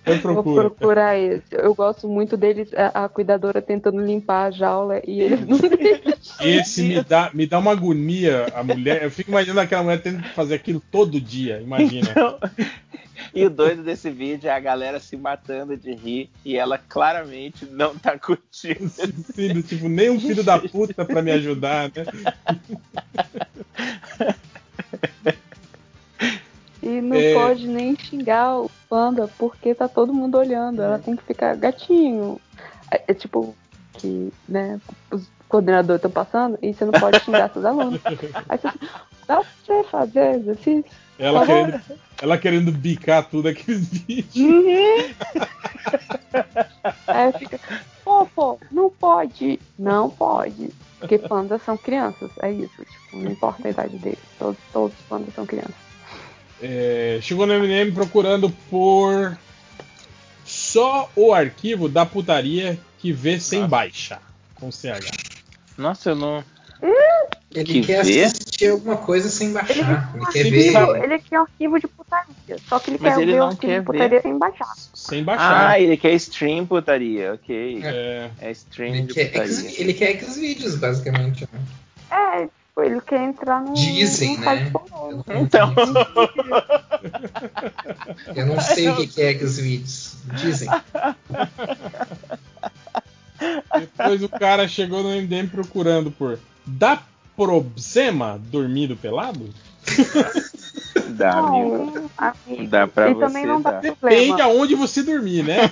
Eu 0.06 0.18
Vou 0.20 0.56
procurar 0.56 1.18
esse. 1.18 1.44
Eu 1.52 1.76
gosto 1.76 2.08
muito 2.08 2.36
deles, 2.36 2.74
a, 2.74 3.06
a 3.06 3.10
cuidadora 3.10 3.62
tentando 3.62 4.04
limpar 4.04 4.48
a 4.48 4.52
jaula 4.52 5.00
e 5.06 5.22
eles 5.22 5.46
não. 5.46 5.58
Esse 6.42 6.82
me 6.84 7.04
dá, 7.04 7.30
me 7.34 7.46
dá 7.46 7.60
uma 7.60 7.72
agonia, 7.72 8.48
a 8.56 8.64
mulher. 8.64 9.04
Eu 9.04 9.12
fico 9.12 9.30
imaginando 9.30 9.60
aquela 9.60 9.84
mulher 9.84 10.02
tendo 10.02 10.24
que 10.24 10.30
fazer 10.30 10.56
aquilo 10.56 10.82
todo 10.92 11.22
dia, 11.22 11.62
imagina. 11.62 12.10
Então, 12.10 12.40
e 13.34 13.46
o 13.46 13.50
doido 13.50 13.84
desse 13.84 14.10
vídeo 14.10 14.48
é 14.48 14.52
a 14.52 14.60
galera 14.60 15.00
se 15.00 15.16
matando 15.16 15.78
de 15.78 15.94
rir 15.94 16.32
e 16.44 16.58
ela 16.58 16.80
claramente 16.80 17.66
não 17.66 17.96
tá 17.96 18.18
curtindo. 18.18 18.90
Sim, 18.90 19.62
tipo, 19.62 19.88
nem 19.88 20.10
um 20.10 20.20
filho 20.20 20.44
da 20.44 20.58
puta 20.58 21.06
pra 21.06 21.22
me 21.22 21.32
ajudar, 21.32 21.92
né? 21.96 22.06
E 26.82 27.02
não 27.02 27.16
É. 27.16 27.34
pode 27.34 27.68
nem 27.68 27.96
xingar 27.96 28.60
o 28.60 28.72
panda 28.90 29.30
porque 29.38 29.76
tá 29.76 29.88
todo 29.88 30.14
mundo 30.14 30.38
olhando. 30.38 30.82
Ela 30.82 30.98
tem 31.00 31.16
que 31.16 31.24
ficar 31.24 31.56
gatinho. 31.56 32.40
É, 32.92 33.04
é 33.08 33.14
tipo 33.14 33.56
que, 33.94 34.32
né, 34.48 34.80
os 35.12 35.30
coordenadores 35.48 36.00
estão 36.00 36.10
passando 36.12 36.58
e 36.62 36.74
você 36.74 36.86
não 36.86 36.94
pode 36.94 37.20
xingar 37.20 37.50
seus 37.52 37.66
alunos. 37.66 38.02
Aí 38.50 38.58
você 38.58 38.68
dá 39.28 39.42
pra 39.42 39.46
você 39.64 39.84
fazer 39.90 40.36
exercício. 40.36 40.86
Ela 41.20 41.46
querendo, 41.46 41.82
ela 42.22 42.38
querendo 42.38 42.72
bicar 42.72 43.30
tudo 43.30 43.50
aqueles 43.50 43.88
vídeos. 43.88 44.36
Uhum. 44.36 45.14
Aí 47.08 47.32
fica, 47.34 47.60
pô, 48.04 48.26
pô, 48.26 48.58
não 48.72 48.90
pode. 48.90 49.60
Não 49.78 50.10
pode. 50.10 50.72
Porque 51.00 51.18
pandas 51.18 51.62
são 51.64 51.78
crianças, 51.78 52.32
é 52.42 52.52
isso. 52.52 52.76
Tipo, 52.84 53.18
não 53.18 53.32
importa 53.32 53.68
a 53.68 53.72
idade 53.72 53.98
deles. 53.98 54.20
Todos, 54.40 54.58
todos 54.72 54.98
os 54.98 55.06
pandas 55.06 55.34
são 55.34 55.46
crianças. 55.46 55.91
É, 56.62 57.20
chegou 57.22 57.48
no 57.48 57.54
MNM 57.54 57.92
procurando 57.94 58.50
por 58.70 59.38
só 60.46 61.10
o 61.16 61.34
arquivo 61.34 61.88
da 61.90 62.06
putaria 62.06 62.78
que 63.00 63.12
vê 63.12 63.40
sem 63.40 63.66
baixa. 63.68 64.20
Com 64.56 64.72
CH. 64.72 65.10
Nossa, 65.78 66.12
eu 66.12 66.16
não. 66.16 66.44
Ele 67.54 67.66
Que 67.66 67.82
quer 67.82 68.04
vê? 68.06 68.24
assistir 68.24 68.68
alguma 68.70 68.96
coisa 68.96 69.28
sem 69.28 69.52
baixar. 69.52 70.14
Ele, 70.16 70.26
quer 70.32 70.40
Arquivo- 70.46 70.94
ver. 70.94 71.04
ele 71.04 71.20
quer 71.20 71.36
arquivo 71.38 71.80
de 71.80 71.88
putaria. 71.88 72.58
Só 72.70 72.80
que 72.80 72.92
ele 72.92 72.98
Mas 73.02 73.14
quer 73.16 73.22
ele 73.22 73.32
ver 73.34 73.38
o 73.38 73.40
não 73.42 73.48
arquivo 73.50 73.62
quer 73.68 73.80
de 73.80 73.86
putaria 73.86 74.10
ver. 74.10 74.22
sem 74.22 74.38
baixar. 74.38 74.74
Sem 74.94 75.24
baixar. 75.24 75.70
Ah, 75.72 75.80
ele 75.80 75.98
quer 75.98 76.14
stream 76.14 76.66
putaria, 76.66 77.34
ok. 77.34 77.82
É. 77.84 78.30
É 78.40 78.52
stream 78.52 78.96
Ele 78.96 79.02
de 79.08 79.14
quer, 79.14 79.26
putaria. 79.32 79.52
ex- 79.52 79.80
ele 79.80 79.94
quer 79.94 80.20
Xvideos, 80.24 80.76
basicamente. 80.76 81.48
Né? 81.52 81.60
É, 82.12 82.48
ele 82.78 83.02
quer 83.02 83.22
entrar 83.22 83.62
no. 83.62 83.74
Dizem, 83.74 84.38
no 84.38 84.46
né? 84.46 84.70
pornô. 84.72 85.24
Então. 85.28 85.76
Eu 88.36 88.46
não 88.46 88.62
sei 88.62 88.90
o 88.90 88.96
que 88.96 89.08
que 89.08 89.22
é 89.22 89.38
Xvideos. 89.38 90.16
Dizem. 90.36 90.70
Depois 93.80 94.24
o 94.24 94.30
cara 94.30 94.68
chegou 94.68 95.04
no 95.04 95.10
MDM 95.10 95.50
procurando 95.50 96.12
por 96.12 96.40
dá 96.66 97.04
problema 97.36 98.40
dormindo 98.40 98.96
pelado? 98.96 99.50
Dá, 101.10 101.40
amigo. 101.40 102.10
Dá 102.70 102.88
pra 102.88 103.10
e 103.10 103.14
você. 103.14 103.26
também 103.26 103.46
não 103.46 103.62
dá. 103.62 103.80
Depende 103.80 104.42
aonde 104.42 104.76
você 104.76 105.04
dormir, 105.04 105.44
né? 105.44 105.72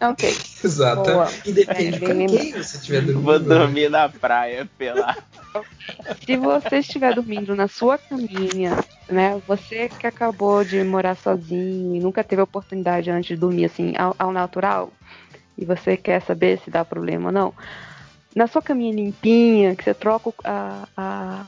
Ok. 0.00 0.36
Exato. 0.64 1.02
Boa. 1.02 1.28
E 1.44 1.52
depende 1.52 1.96
É, 1.96 2.00
com 2.00 2.28
quem 2.28 2.52
você 2.52 2.76
estiver 2.76 3.02
dormindo. 3.02 3.22
Vou 3.22 3.38
dormir 3.38 3.90
na 3.90 4.08
praia 4.08 4.68
pelado. 4.78 5.22
Se 6.24 6.36
você 6.36 6.78
estiver 6.78 7.14
dormindo 7.14 7.54
na 7.54 7.68
sua 7.68 7.98
caminha, 7.98 8.78
né? 9.08 9.40
Você 9.46 9.88
que 9.88 10.06
acabou 10.06 10.64
de 10.64 10.82
morar 10.84 11.16
sozinho 11.16 11.94
e 11.94 12.00
nunca 12.00 12.22
teve 12.22 12.40
a 12.40 12.44
oportunidade 12.44 13.10
antes 13.10 13.28
de 13.28 13.36
dormir 13.36 13.64
assim 13.66 13.94
ao, 13.96 14.14
ao 14.18 14.32
natural, 14.32 14.92
e 15.58 15.64
você 15.64 15.96
quer 15.96 16.22
saber 16.22 16.58
se 16.58 16.70
dá 16.70 16.84
problema 16.84 17.26
ou 17.26 17.32
não, 17.32 17.54
na 18.34 18.46
sua 18.46 18.62
caminha 18.62 18.94
limpinha, 18.94 19.74
que 19.74 19.84
você 19.84 19.94
troca 19.94 20.32
a, 20.44 20.84
a, 20.96 21.46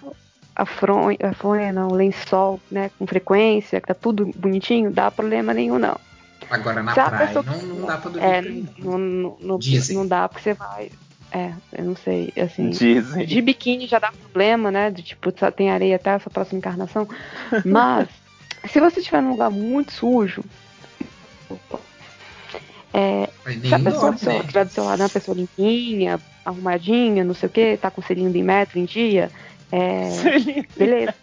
a, 0.57 0.67
fronha, 0.67 1.17
a 1.23 1.33
fronha, 1.33 1.73
não, 1.73 1.89
o 1.89 1.95
lençol, 1.95 2.61
né, 2.71 2.91
com 2.99 3.07
frequência, 3.07 3.81
que 3.81 3.87
tá 3.89 3.95
tudo 3.95 4.31
bonitinho, 4.37 4.91
dá 4.91 5.11
problema 5.11 5.55
nenhum, 5.55 5.79
não. 5.79 5.97
Agora 6.51 6.83
na 6.83 6.93
Se 6.93 7.01
praia 7.01 7.27
pessoa- 7.29 7.45
não, 7.47 7.63
não 7.63 7.87
dá 7.87 7.99
pra 7.99 8.11
dormir. 8.11 8.27
É, 8.29 8.43
não, 8.83 8.99
não, 8.99 9.37
não, 9.41 9.59
Dizem. 9.59 9.97
não 9.97 10.07
dá 10.07 10.29
porque 10.29 10.43
você 10.43 10.55
vai. 10.55 10.91
É, 11.31 11.53
eu 11.73 11.85
não 11.87 11.97
sei, 11.97 12.31
assim. 12.37 12.69
Dizem. 12.71 13.25
De 13.25 13.41
biquíni 13.41 13.87
já 13.87 13.99
dá 13.99 14.13
problema, 14.13 14.71
né? 14.71 14.91
De 14.91 15.03
tipo, 15.03 15.33
só 15.39 15.51
tem 15.51 15.71
areia 15.71 15.97
até 15.97 16.11
a 16.11 16.19
sua 16.19 16.31
próxima 16.31 16.59
encarnação. 16.59 17.09
Mas, 17.65 18.07
se 18.69 18.79
você 18.81 19.01
estiver 19.01 19.23
num 19.23 19.31
lugar 19.31 19.51
muito 19.51 19.93
sujo, 19.93 20.45
é, 22.93 23.29
se 23.67 23.75
a 23.75 23.79
pessoa 23.79 23.93
dorme, 24.11 24.17
do 24.17 24.21
seu, 24.21 24.33
né? 24.35 24.43
tiver 24.47 24.65
do 24.67 24.71
seu 24.73 24.85
lado 24.85 25.01
é 25.01 25.05
uma 25.05 25.09
pessoa 25.11 25.35
limpinha, 25.35 26.21
arrumadinha, 26.45 27.25
não 27.25 27.35
sei 27.35 27.49
o 27.49 27.53
que, 27.53 27.77
tá 27.77 27.91
com 27.91 28.03
selinho 28.03 28.31
de 28.31 28.43
metro 28.43 28.79
em 28.79 28.85
dia, 28.85 29.31
é, 29.71 30.09
beleza. 30.77 31.15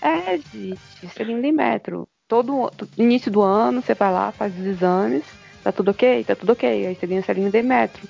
É, 0.00 0.38
gente, 0.38 0.78
selinho 1.14 1.42
de 1.42 1.52
metro. 1.52 2.08
Todo 2.26 2.70
to- 2.70 2.88
início 2.98 3.30
do 3.30 3.40
ano, 3.42 3.80
você 3.82 3.94
vai 3.94 4.12
lá, 4.12 4.30
faz 4.32 4.56
os 4.58 4.64
exames, 4.66 5.24
tá 5.64 5.72
tudo 5.72 5.90
ok? 5.90 6.24
Tá 6.24 6.34
tudo 6.36 6.52
ok. 6.52 6.86
Aí 6.86 6.94
você 6.94 7.06
ganha 7.06 7.22
selinho 7.22 7.50
de 7.50 7.62
metro. 7.62 8.06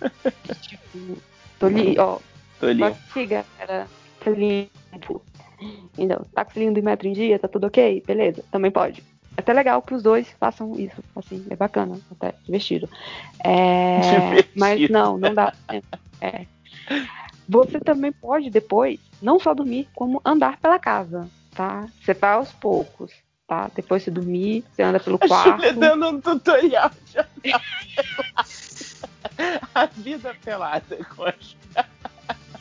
tipo, 0.60 1.18
tô 1.58 1.68
li, 1.68 1.96
ó, 1.98 2.18
Tô 2.58 2.66
ali. 2.66 2.84
Aqui, 2.84 3.26
galera. 3.26 3.86
Tá 4.20 4.30
limpo. 4.30 5.22
Então, 5.96 6.24
tá 6.34 6.44
com 6.44 6.52
selinho 6.52 6.74
de 6.74 6.82
metro 6.82 7.06
em 7.06 7.12
dia, 7.12 7.38
tá 7.38 7.46
tudo 7.48 7.66
ok? 7.68 8.02
Beleza, 8.06 8.44
também 8.50 8.70
pode. 8.70 9.02
É 9.36 9.40
até 9.40 9.52
legal 9.52 9.80
que 9.82 9.94
os 9.94 10.02
dois 10.02 10.28
façam 10.38 10.78
isso, 10.78 11.02
assim, 11.16 11.44
é 11.50 11.56
bacana, 11.56 11.98
até 12.10 12.34
divertido. 12.44 12.88
É, 13.44 14.00
Divertido. 14.00 14.48
Mas 14.54 14.88
não, 14.90 15.18
não 15.18 15.34
dá. 15.34 15.52
É. 16.20 16.46
Você 17.48 17.80
também 17.80 18.12
pode 18.12 18.50
depois 18.50 19.00
não 19.20 19.40
só 19.40 19.52
dormir, 19.52 19.88
como 19.94 20.20
andar 20.24 20.58
pela 20.58 20.78
casa, 20.78 21.28
tá? 21.54 21.86
Você 22.00 22.14
vai 22.14 22.34
aos 22.34 22.52
poucos, 22.52 23.12
tá? 23.48 23.68
Depois 23.74 24.02
você 24.04 24.10
dormir, 24.12 24.64
você 24.72 24.82
anda 24.82 25.00
pelo 25.00 25.16
A 25.20 25.26
quarto. 25.26 25.50
Júlia 25.56 25.72
dando 25.72 26.08
um 26.08 26.20
tutorial 26.20 26.90
de 27.10 27.18
andar 27.18 27.62
pelada. 27.94 28.48
A 29.74 29.86
vida 29.86 30.36
pelada, 30.44 30.96
coxa. 31.16 31.56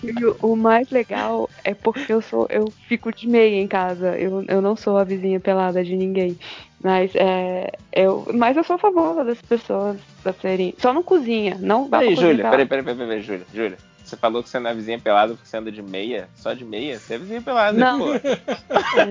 E 0.04 0.26
o- 0.26 0.36
o 0.42 0.56
mais 0.56 0.90
legal 0.90 1.50
é 1.64 1.74
porque 1.74 2.12
eu 2.12 2.22
sou, 2.22 2.48
eu 2.50 2.66
fico 2.88 3.14
de 3.14 3.28
meia 3.28 3.62
em 3.62 3.68
casa. 3.68 4.18
Eu, 4.18 4.44
eu 4.48 4.62
não 4.62 4.76
sou 4.76 4.98
a 4.98 5.04
vizinha 5.04 5.40
pelada 5.40 5.84
de 5.84 5.96
ninguém. 5.96 6.38
Mas 6.84 7.12
é, 7.14 7.72
eu, 7.94 8.28
mas 8.34 8.58
eu 8.58 8.64
sou 8.64 8.76
a 8.76 8.80
favor 8.80 9.24
das 9.24 9.40
pessoas 9.42 9.98
da 10.24 10.34
serem. 10.34 10.74
Só 10.80 10.92
não 10.92 11.04
cozinha, 11.04 11.56
não 11.60 11.88
pra 11.88 12.00
cozinhar 12.00 12.20
Júlia, 12.20 12.50
peraí, 12.50 12.66
peraí, 12.66 12.84
peraí, 12.84 12.98
peraí, 12.98 13.22
Júlia, 13.22 13.46
Júlia. 13.54 13.78
Você 14.04 14.18
falou 14.18 14.42
que 14.44 14.50
você 14.50 14.60
não 14.60 14.72
é 14.72 14.74
vizinha 14.74 15.00
pelada 15.00 15.34
porque 15.36 15.48
você 15.48 15.56
anda 15.58 15.72
de 15.72 15.82
meia? 15.82 16.28
Só 16.36 16.52
de 16.54 16.66
meia? 16.66 17.00
Você 17.00 17.14
é 17.14 17.18
vizinha 17.20 17.42
pelada, 17.42 17.78
Não. 17.78 18.00
pô. 18.00 18.06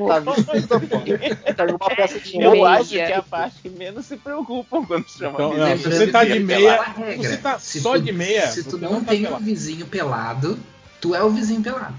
Tá 0.08 0.20
pô? 1.78 1.94
Peça 1.96 2.20
de 2.20 2.40
Eu 2.42 2.50
meia. 2.52 2.68
acho 2.68 2.88
que 2.90 2.98
é 2.98 3.14
a 3.14 3.22
parte 3.22 3.62
que 3.62 3.68
menos 3.70 4.06
se 4.06 4.16
preocupam 4.16 4.84
quando 4.84 5.08
chama 5.08 5.34
Então, 5.34 5.50
vizinha 5.50 5.68
não, 5.70 5.76
se 5.78 5.90
você 5.90 6.06
tá 6.08 6.24
de 6.24 6.40
meia, 6.40 6.58
pelada. 6.76 6.94
Se 6.94 7.00
regra. 7.00 7.16
você 7.30 7.36
tá 7.38 7.58
Se 7.58 7.80
só 7.80 7.92
tu- 7.94 8.02
de 8.02 8.12
meia, 8.12 8.46
Se 8.48 8.64
tu 8.64 8.70
você 8.72 8.84
não 8.84 9.00
tá 9.04 9.10
tem 9.12 9.20
um 9.20 9.24
pelado. 9.26 9.44
vizinho 9.44 9.86
pelado, 9.86 10.58
tu 11.00 11.14
é 11.14 11.22
o 11.22 11.30
vizinho 11.30 11.62
pelado. 11.62 11.94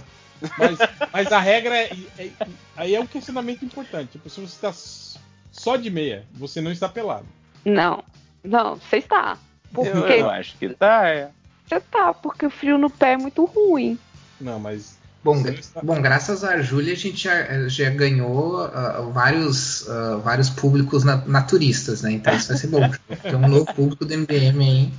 Mas, 0.58 0.80
mas 1.14 1.32
a 1.32 1.40
regra 1.40 1.76
é, 1.76 1.90
é- 2.18 2.32
Aí 2.76 2.96
é 2.96 3.00
um 3.00 3.06
questionamento 3.06 3.64
importante. 3.64 4.14
Tipo, 4.14 4.30
se 4.30 4.42
você 4.42 4.58
tá 4.60 4.70
s- 4.70 5.18
só 5.52 5.76
de 5.76 5.90
meia, 5.92 6.26
você 6.34 6.60
não 6.62 6.72
está 6.72 6.90
pelado. 6.90 7.26
Não, 7.64 8.04
não, 8.44 8.76
você 8.78 8.98
está. 8.98 9.38
Por 9.74 9.86
Eu, 9.86 10.08
eu 10.08 10.30
acho 10.30 10.58
que 10.58 10.70
tá, 10.70 11.08
é. 11.10 11.30
Você 11.68 11.80
tá, 11.80 12.14
porque 12.14 12.46
o 12.46 12.50
frio 12.50 12.78
no 12.78 12.90
pé 12.90 13.14
é 13.14 13.18
muito 13.18 13.46
ruim. 13.46 13.98
Não, 14.40 14.60
mas. 14.60 15.00
Bom, 15.24 15.36
está- 15.48 15.82
bom, 15.84 16.02
graças 16.02 16.44
a 16.44 16.60
Júlia 16.64 16.94
a 16.94 16.98
gente 16.98 17.18
já, 17.26 17.68
já 17.68 17.92
ganhou 17.92 18.64
ah, 18.64 19.02
vários, 19.14 19.88
ah, 19.88 20.16
vários 20.24 20.50
públicos 20.50 21.04
na- 21.04 21.24
naturistas, 21.28 22.02
né? 22.02 22.14
Então 22.14 22.34
isso 22.36 22.48
vai 22.48 22.58
ser 22.58 22.68
bom. 22.68 22.90
Tem 23.22 23.36
um 23.36 23.48
novo 23.48 23.72
público 23.76 24.04
do 24.04 24.12
MDM 24.12 24.60
aí. 24.64 24.92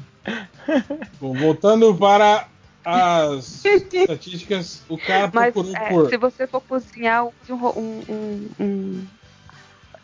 Bom, 1.21 1.35
voltando 1.35 1.93
para 1.97 2.47
as 2.85 3.65
estatísticas, 3.65 4.85
o 4.89 4.99
cara 4.99 5.31
Mas 5.33 5.53
procurou 5.53 5.77
é, 5.77 5.89
por. 5.89 6.09
se 6.09 6.17
você 6.17 6.47
for 6.47 6.61
cozinhar, 6.61 7.25
um, 7.27 7.33
um, 7.51 8.01
um, 8.09 8.49
um- 8.61 9.07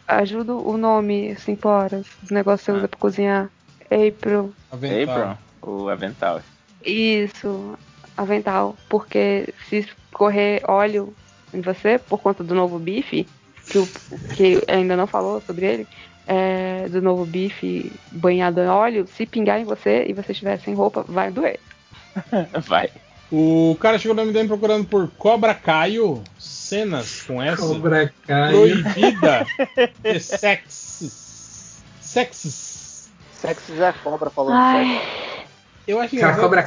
Ajuda 0.07 0.55
o 0.55 0.79
nome, 0.79 1.37
cinco 1.37 1.69
horas. 1.69 2.07
Os 2.23 2.31
negócios 2.31 2.65
que 2.65 2.73
você 2.73 2.79
usa 2.79 2.89
pra 2.89 2.99
cozinhar. 2.99 3.51
April. 3.91 4.55
Avental. 4.71 5.31
April, 5.33 5.39
o 5.63 5.89
avental. 5.89 6.41
Isso, 6.85 7.77
avental. 8.17 8.77
Porque 8.89 9.53
se 9.69 9.87
correr 10.13 10.63
óleo 10.67 11.15
em 11.53 11.61
você, 11.61 11.99
por 11.99 12.23
conta 12.23 12.43
do 12.43 12.55
novo 12.55 12.79
bife, 12.79 13.29
que, 13.69 13.79
o, 13.79 13.87
que 14.33 14.63
ainda 14.67 14.97
não 14.97 15.07
falou 15.07 15.41
sobre 15.43 15.67
ele, 15.67 15.89
é, 16.27 16.89
do 16.89 17.03
novo 17.03 17.27
bife 17.27 18.01
banhado 18.11 18.61
em 18.61 18.67
óleo, 18.69 19.07
se 19.07 19.27
pingar 19.27 19.61
em 19.61 19.65
você 19.65 20.07
e 20.07 20.15
você 20.15 20.33
estiver 20.33 20.59
sem 20.61 20.75
roupa, 20.75 21.05
vai 21.07 21.31
doer. 21.31 21.61
Vai. 22.67 22.91
O 23.31 23.77
cara 23.79 23.99
chegou 23.99 24.15
no 24.17 24.25
MDM 24.25 24.47
procurando 24.49 24.87
por 24.87 25.11
Cobra 25.11 25.55
Caio, 25.55 26.23
cenas 26.39 27.23
com 27.23 27.43
S. 27.43 27.61
Cobra 27.61 28.13
Caio. 28.27 28.83
Proibida 28.83 29.47
de 30.03 30.21
sexos. 30.21 31.77
Sexos. 32.01 33.09
Sexo 33.33 33.77
já 33.77 33.89
é 33.89 33.93
cobra 33.93 34.31
falando 34.31 34.55
Ai. 34.55 34.99
sexo. 34.99 35.29
Eu 35.87 36.01
acho 36.01 36.17
Cara, 36.17 36.33
engraçado 36.33 36.41
Cobra 36.43 36.61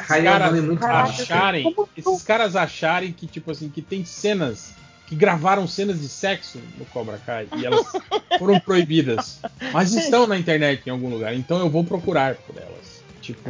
é 0.57 0.61
um 0.61 0.65
muito 0.65 0.85
acharem, 0.85 1.63
Como- 1.73 1.89
esses 1.95 2.23
caras 2.23 2.55
acharem 2.55 3.11
que 3.11 3.27
tipo 3.27 3.51
assim, 3.51 3.69
que 3.69 3.81
tem 3.81 4.03
cenas 4.05 4.73
que 5.07 5.15
gravaram 5.15 5.67
cenas 5.67 5.99
de 5.99 6.07
sexo 6.07 6.59
no 6.77 6.85
Cobra 6.85 7.19
Kai 7.23 7.47
e 7.57 7.65
elas 7.65 7.85
foram 8.39 8.59
proibidas, 8.59 9.41
mas 9.73 9.93
estão 9.93 10.25
na 10.25 10.37
internet 10.39 10.87
em 10.87 10.89
algum 10.89 11.09
lugar, 11.09 11.35
então 11.35 11.59
eu 11.59 11.69
vou 11.69 11.83
procurar 11.83 12.35
por 12.35 12.55
elas. 12.57 13.03
Tipo, 13.21 13.49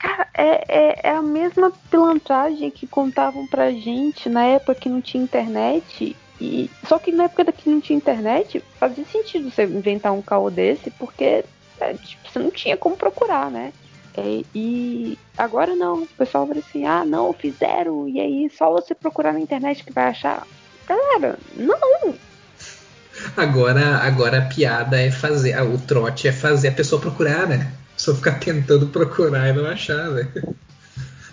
Cara, 0.00 0.26
é, 0.32 0.64
é, 0.66 1.00
é 1.04 1.10
a 1.10 1.20
mesma 1.20 1.70
pilantragem 1.90 2.70
que 2.70 2.86
contavam 2.86 3.46
pra 3.46 3.70
gente 3.70 4.30
na 4.30 4.44
época 4.44 4.74
que 4.74 4.88
não 4.88 5.00
tinha 5.02 5.22
internet. 5.22 6.16
E, 6.40 6.70
só 6.88 6.98
que 6.98 7.12
na 7.12 7.24
época 7.24 7.52
que 7.52 7.68
não 7.68 7.82
tinha 7.82 7.98
internet, 7.98 8.64
fazia 8.78 9.04
sentido 9.04 9.50
você 9.50 9.64
inventar 9.64 10.12
um 10.12 10.22
caô 10.22 10.50
desse, 10.50 10.90
porque 10.92 11.44
é, 11.78 11.92
tipo, 11.92 12.30
você 12.30 12.38
não 12.38 12.50
tinha 12.50 12.78
como 12.78 12.96
procurar, 12.96 13.50
né? 13.50 13.74
É, 14.16 14.42
e 14.54 15.18
agora 15.36 15.76
não, 15.76 16.02
o 16.02 16.06
pessoal 16.06 16.46
fala 16.46 16.60
assim, 16.60 16.86
ah 16.86 17.04
não, 17.04 17.34
fizeram, 17.34 18.08
e 18.08 18.20
aí 18.20 18.50
só 18.50 18.72
você 18.72 18.94
procurar 18.94 19.34
na 19.34 19.40
internet 19.40 19.84
que 19.84 19.92
vai 19.92 20.08
achar. 20.08 20.46
Galera, 20.88 21.38
não! 21.54 22.14
Agora, 23.36 23.98
agora 23.98 24.38
a 24.38 24.46
piada 24.46 25.00
é 25.00 25.10
fazer. 25.10 25.60
o 25.60 25.78
trote 25.78 26.26
é 26.26 26.32
fazer 26.32 26.68
a 26.68 26.72
pessoa 26.72 27.00
procurar, 27.00 27.46
né? 27.46 27.70
Pessoa 28.00 28.16
ficar 28.16 28.38
tentando 28.40 28.86
procurar 28.86 29.50
e 29.50 29.52
não 29.52 29.66
achar, 29.66 30.08
né? 30.08 30.26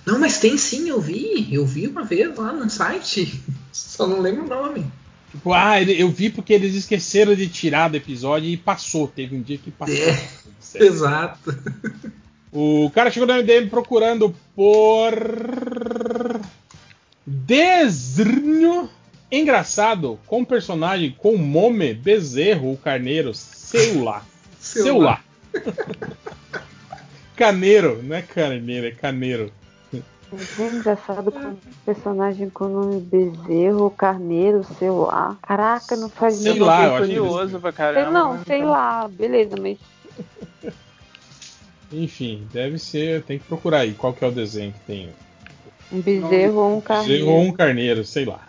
Não, 0.05 0.19
mas 0.19 0.37
tem 0.37 0.57
sim, 0.57 0.89
eu 0.89 0.99
vi. 0.99 1.47
Eu 1.49 1.65
vi 1.65 1.87
uma 1.87 2.03
vez 2.03 2.35
lá 2.35 2.51
num 2.51 2.67
site. 2.67 3.41
Só 3.71 4.05
não 4.05 4.19
lembro 4.19 4.43
o 4.43 4.49
nome. 4.49 4.85
tipo, 5.31 5.53
ah, 5.53 5.81
eu 5.81 6.09
vi 6.09 6.29
porque 6.29 6.51
eles 6.51 6.75
esqueceram 6.75 7.35
de 7.35 7.47
tirar 7.47 7.87
do 7.87 7.95
episódio 7.95 8.49
e 8.49 8.57
passou, 8.57 9.07
teve 9.07 9.33
um 9.33 9.41
dia 9.41 9.57
que 9.57 9.71
passou. 9.71 9.95
É, 9.95 10.27
exato. 10.75 11.57
O 12.51 12.91
cara 12.93 13.11
chegou 13.11 13.25
no 13.25 13.33
MDM 13.35 13.69
procurando 13.69 14.35
por. 14.53 15.13
Desenho 17.25 18.89
engraçado 19.31 20.19
com 20.27 20.43
personagem 20.43 21.15
com 21.17 21.37
Mome, 21.37 21.93
Bezerro, 21.93 22.73
o 22.73 22.77
Carneiro, 22.77 23.33
sei 23.33 24.01
lá. 24.01 24.25
Sei 24.59 24.91
lá. 24.91 25.21
Caneiro, 27.35 28.01
não 28.03 28.15
é 28.15 28.21
carneiro, 28.21 28.87
é 28.87 28.91
caneiro. 28.91 29.51
É 30.59 30.67
engraçado 30.67 31.31
com 31.31 31.39
um 31.39 31.57
personagem 31.85 32.49
com 32.49 32.65
o 32.65 32.67
nome 32.67 32.99
Bezerro, 32.99 33.89
Carneiro, 33.91 34.65
sei 34.77 34.89
lá. 34.89 35.37
Caraca, 35.41 35.95
não 35.95 36.09
faz 36.09 36.35
Sei 36.35 36.53
nenhum 36.53 36.65
lá, 36.65 36.85
eu 36.85 36.95
acho 36.95 37.05
nisso. 37.05 37.21
Curioso 37.21 37.59
pra 37.61 37.71
Sei, 37.71 37.77
caramba. 37.77 38.11
não, 38.11 38.33
mas 38.33 38.43
sei 38.45 38.63
lá, 38.63 39.07
beleza, 39.07 39.55
mas. 39.57 39.77
Enfim, 41.91 42.45
deve 42.51 42.77
ser. 42.77 43.23
Tem 43.23 43.39
que 43.39 43.45
procurar 43.45 43.79
aí 43.79 43.93
qual 43.93 44.11
que 44.11 44.25
é 44.25 44.27
o 44.27 44.31
desenho 44.31 44.73
que 44.73 44.79
tem. 44.81 45.09
Um 45.93 46.01
bezerro 46.01 46.57
ou 46.57 46.77
um 46.77 46.81
carneiro. 46.81 47.25
Bezerro 47.25 47.37
ou 47.37 47.43
um 47.43 47.51
carneiro, 47.53 48.03
sei 48.03 48.25
lá. 48.25 48.41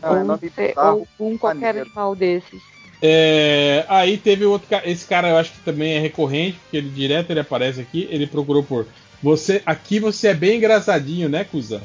Não, 0.00 0.16
é 0.16 0.24
Ou 0.24 0.32
um, 0.32 0.36
bizarro, 0.36 1.08
ou 1.18 1.32
um 1.32 1.36
qualquer 1.38 1.76
animal 1.76 2.14
desses. 2.14 2.71
É, 3.04 3.84
aí 3.88 4.16
teve 4.16 4.44
outro 4.44 4.68
cara, 4.68 4.88
esse 4.88 5.04
cara 5.04 5.28
eu 5.28 5.36
acho 5.36 5.50
que 5.50 5.60
também 5.60 5.94
é 5.94 5.98
recorrente, 5.98 6.56
porque 6.60 6.76
ele 6.76 6.88
direto 6.88 7.30
ele 7.30 7.40
aparece 7.40 7.80
aqui, 7.80 8.06
ele 8.08 8.28
procurou 8.28 8.62
por 8.62 8.86
você, 9.20 9.60
aqui 9.66 9.98
você 9.98 10.28
é 10.28 10.34
bem 10.34 10.58
engraçadinho, 10.58 11.28
né, 11.28 11.42
cuzão? 11.42 11.82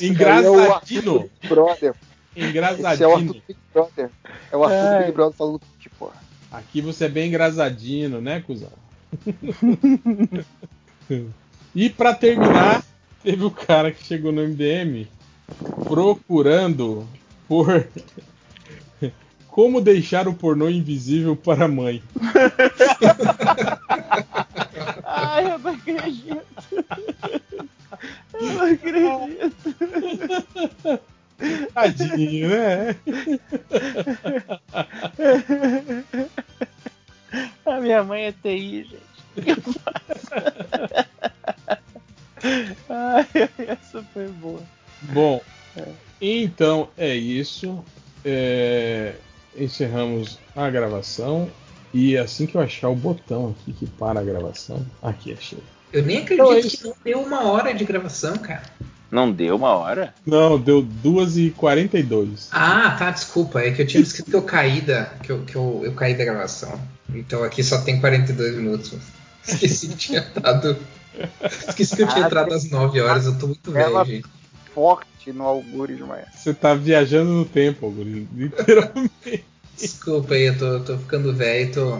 engraçadinho. 0.00 0.46
É 0.46 0.50
o 0.50 0.72
Arthur 0.72 1.02
do 1.02 1.20
Big 1.20 1.48
Brother. 1.48 1.94
Esse 2.34 2.44
é 2.44 2.46
o 2.46 2.50
Engraçadinho. 2.50 3.12
Arthur 3.12 3.42
Big 3.46 3.58
Brother. 3.72 4.10
É 4.50 4.56
o 4.56 4.64
Arthur 4.64 4.76
É. 4.76 4.98
Big 5.00 5.12
Brother 5.12 5.36
falando 5.36 5.60
tipo. 5.78 6.12
Aqui 6.50 6.80
você 6.80 7.04
é 7.04 7.08
bem 7.08 7.28
engraçadinho, 7.28 8.20
né, 8.20 8.42
cuzão? 8.44 8.72
e 11.74 11.90
pra 11.90 12.14
terminar, 12.14 12.82
teve 13.22 13.44
o 13.44 13.50
cara 13.50 13.92
que 13.92 14.04
chegou 14.04 14.32
no 14.32 14.42
MDM 14.42 15.06
procurando 15.84 17.06
por 17.48 17.86
como 19.48 19.80
deixar 19.80 20.26
o 20.28 20.34
pornô 20.34 20.68
invisível 20.68 21.36
para 21.36 21.64
a 21.66 21.68
mãe. 21.68 22.02
Ai, 25.04 25.52
eu 25.52 25.58
não 25.58 25.72
acredito. 25.72 26.42
Eu 28.32 28.42
não 28.42 28.64
acredito. 28.72 29.52
Tadinho, 31.74 32.48
né? 32.48 32.96
A 37.66 37.80
minha 37.80 38.04
mãe 38.04 38.24
é 38.24 38.32
TI, 38.32 38.84
gente. 38.84 38.96
O 39.36 39.42
que 39.42 39.50
eu 39.50 39.56
faço? 39.56 39.92
Ai, 42.88 43.26
essa 43.66 44.02
foi 44.12 44.28
boa. 44.28 44.62
Bom, 45.10 45.40
então 46.20 46.88
é 46.96 47.14
isso. 47.14 47.82
É, 48.24 49.14
encerramos 49.56 50.38
a 50.54 50.68
gravação. 50.70 51.50
E 51.94 52.16
assim 52.16 52.46
que 52.46 52.54
eu 52.54 52.60
achar 52.60 52.88
o 52.88 52.94
botão 52.94 53.54
aqui 53.58 53.72
que 53.72 53.86
para 53.86 54.20
a 54.20 54.22
gravação. 54.22 54.84
Aqui, 55.02 55.32
achei. 55.32 55.58
Eu 55.92 56.02
nem 56.02 56.18
Então 56.20 56.52
é 56.52 56.58
acredito 56.58 56.78
que 56.78 56.88
não 56.88 56.94
deu 57.04 57.20
uma 57.20 57.44
hora 57.44 57.74
de 57.74 57.84
gravação, 57.84 58.36
cara. 58.36 58.62
Não 59.10 59.30
deu 59.30 59.56
uma 59.56 59.74
hora? 59.76 60.14
Não, 60.24 60.58
deu 60.58 60.82
2h42. 60.82 62.48
Ah, 62.50 62.96
tá, 62.98 63.10
desculpa. 63.10 63.60
É 63.60 63.70
que 63.70 63.82
eu 63.82 63.86
tinha 63.86 64.02
escrito 64.02 64.30
que 64.30 64.36
eu 64.36 64.42
caí 64.42 64.80
da, 64.80 65.04
que 65.04 65.30
eu, 65.30 65.42
que 65.42 65.54
eu, 65.54 65.82
eu 65.84 65.92
caí 65.92 66.14
da 66.14 66.24
gravação. 66.24 66.80
Então 67.14 67.44
aqui 67.44 67.62
só 67.62 67.82
tem 67.82 68.00
42 68.00 68.56
minutos. 68.56 68.94
Esqueci 69.46 69.88
que 69.88 69.96
tinha 69.96 70.22
dado. 70.40 70.78
Esqueci 71.68 71.94
que 71.96 72.02
eu 72.02 72.08
tinha 72.08 72.24
Ah, 72.24 72.26
entrado 72.26 72.54
às 72.54 72.70
9 72.70 73.00
horas. 73.02 73.26
Eu 73.26 73.38
tô 73.38 73.48
muito 73.48 73.70
velho, 73.70 74.02
gente. 74.06 74.24
Forte 74.74 75.32
no 75.32 75.44
algoritmo. 75.44 76.12
é. 76.14 76.24
Você 76.34 76.52
tá 76.52 76.74
viajando 76.74 77.30
no 77.30 77.44
tempo, 77.44 77.90
Guri, 77.90 78.26
literalmente. 78.34 79.12
Desculpa 79.76 80.34
aí, 80.34 80.44
eu 80.44 80.58
tô, 80.58 80.80
tô 80.80 80.98
ficando 80.98 81.32
velho 81.32 81.68
e 81.68 81.72
tô. 81.72 81.98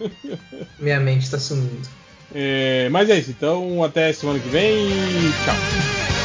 Minha 0.78 1.00
mente 1.00 1.30
tá 1.30 1.38
sumindo. 1.38 1.88
É, 2.34 2.88
mas 2.90 3.08
é 3.10 3.18
isso, 3.18 3.30
então 3.30 3.82
até 3.82 4.12
semana 4.12 4.38
que 4.38 4.48
vem. 4.48 5.32
Tchau. 5.44 6.17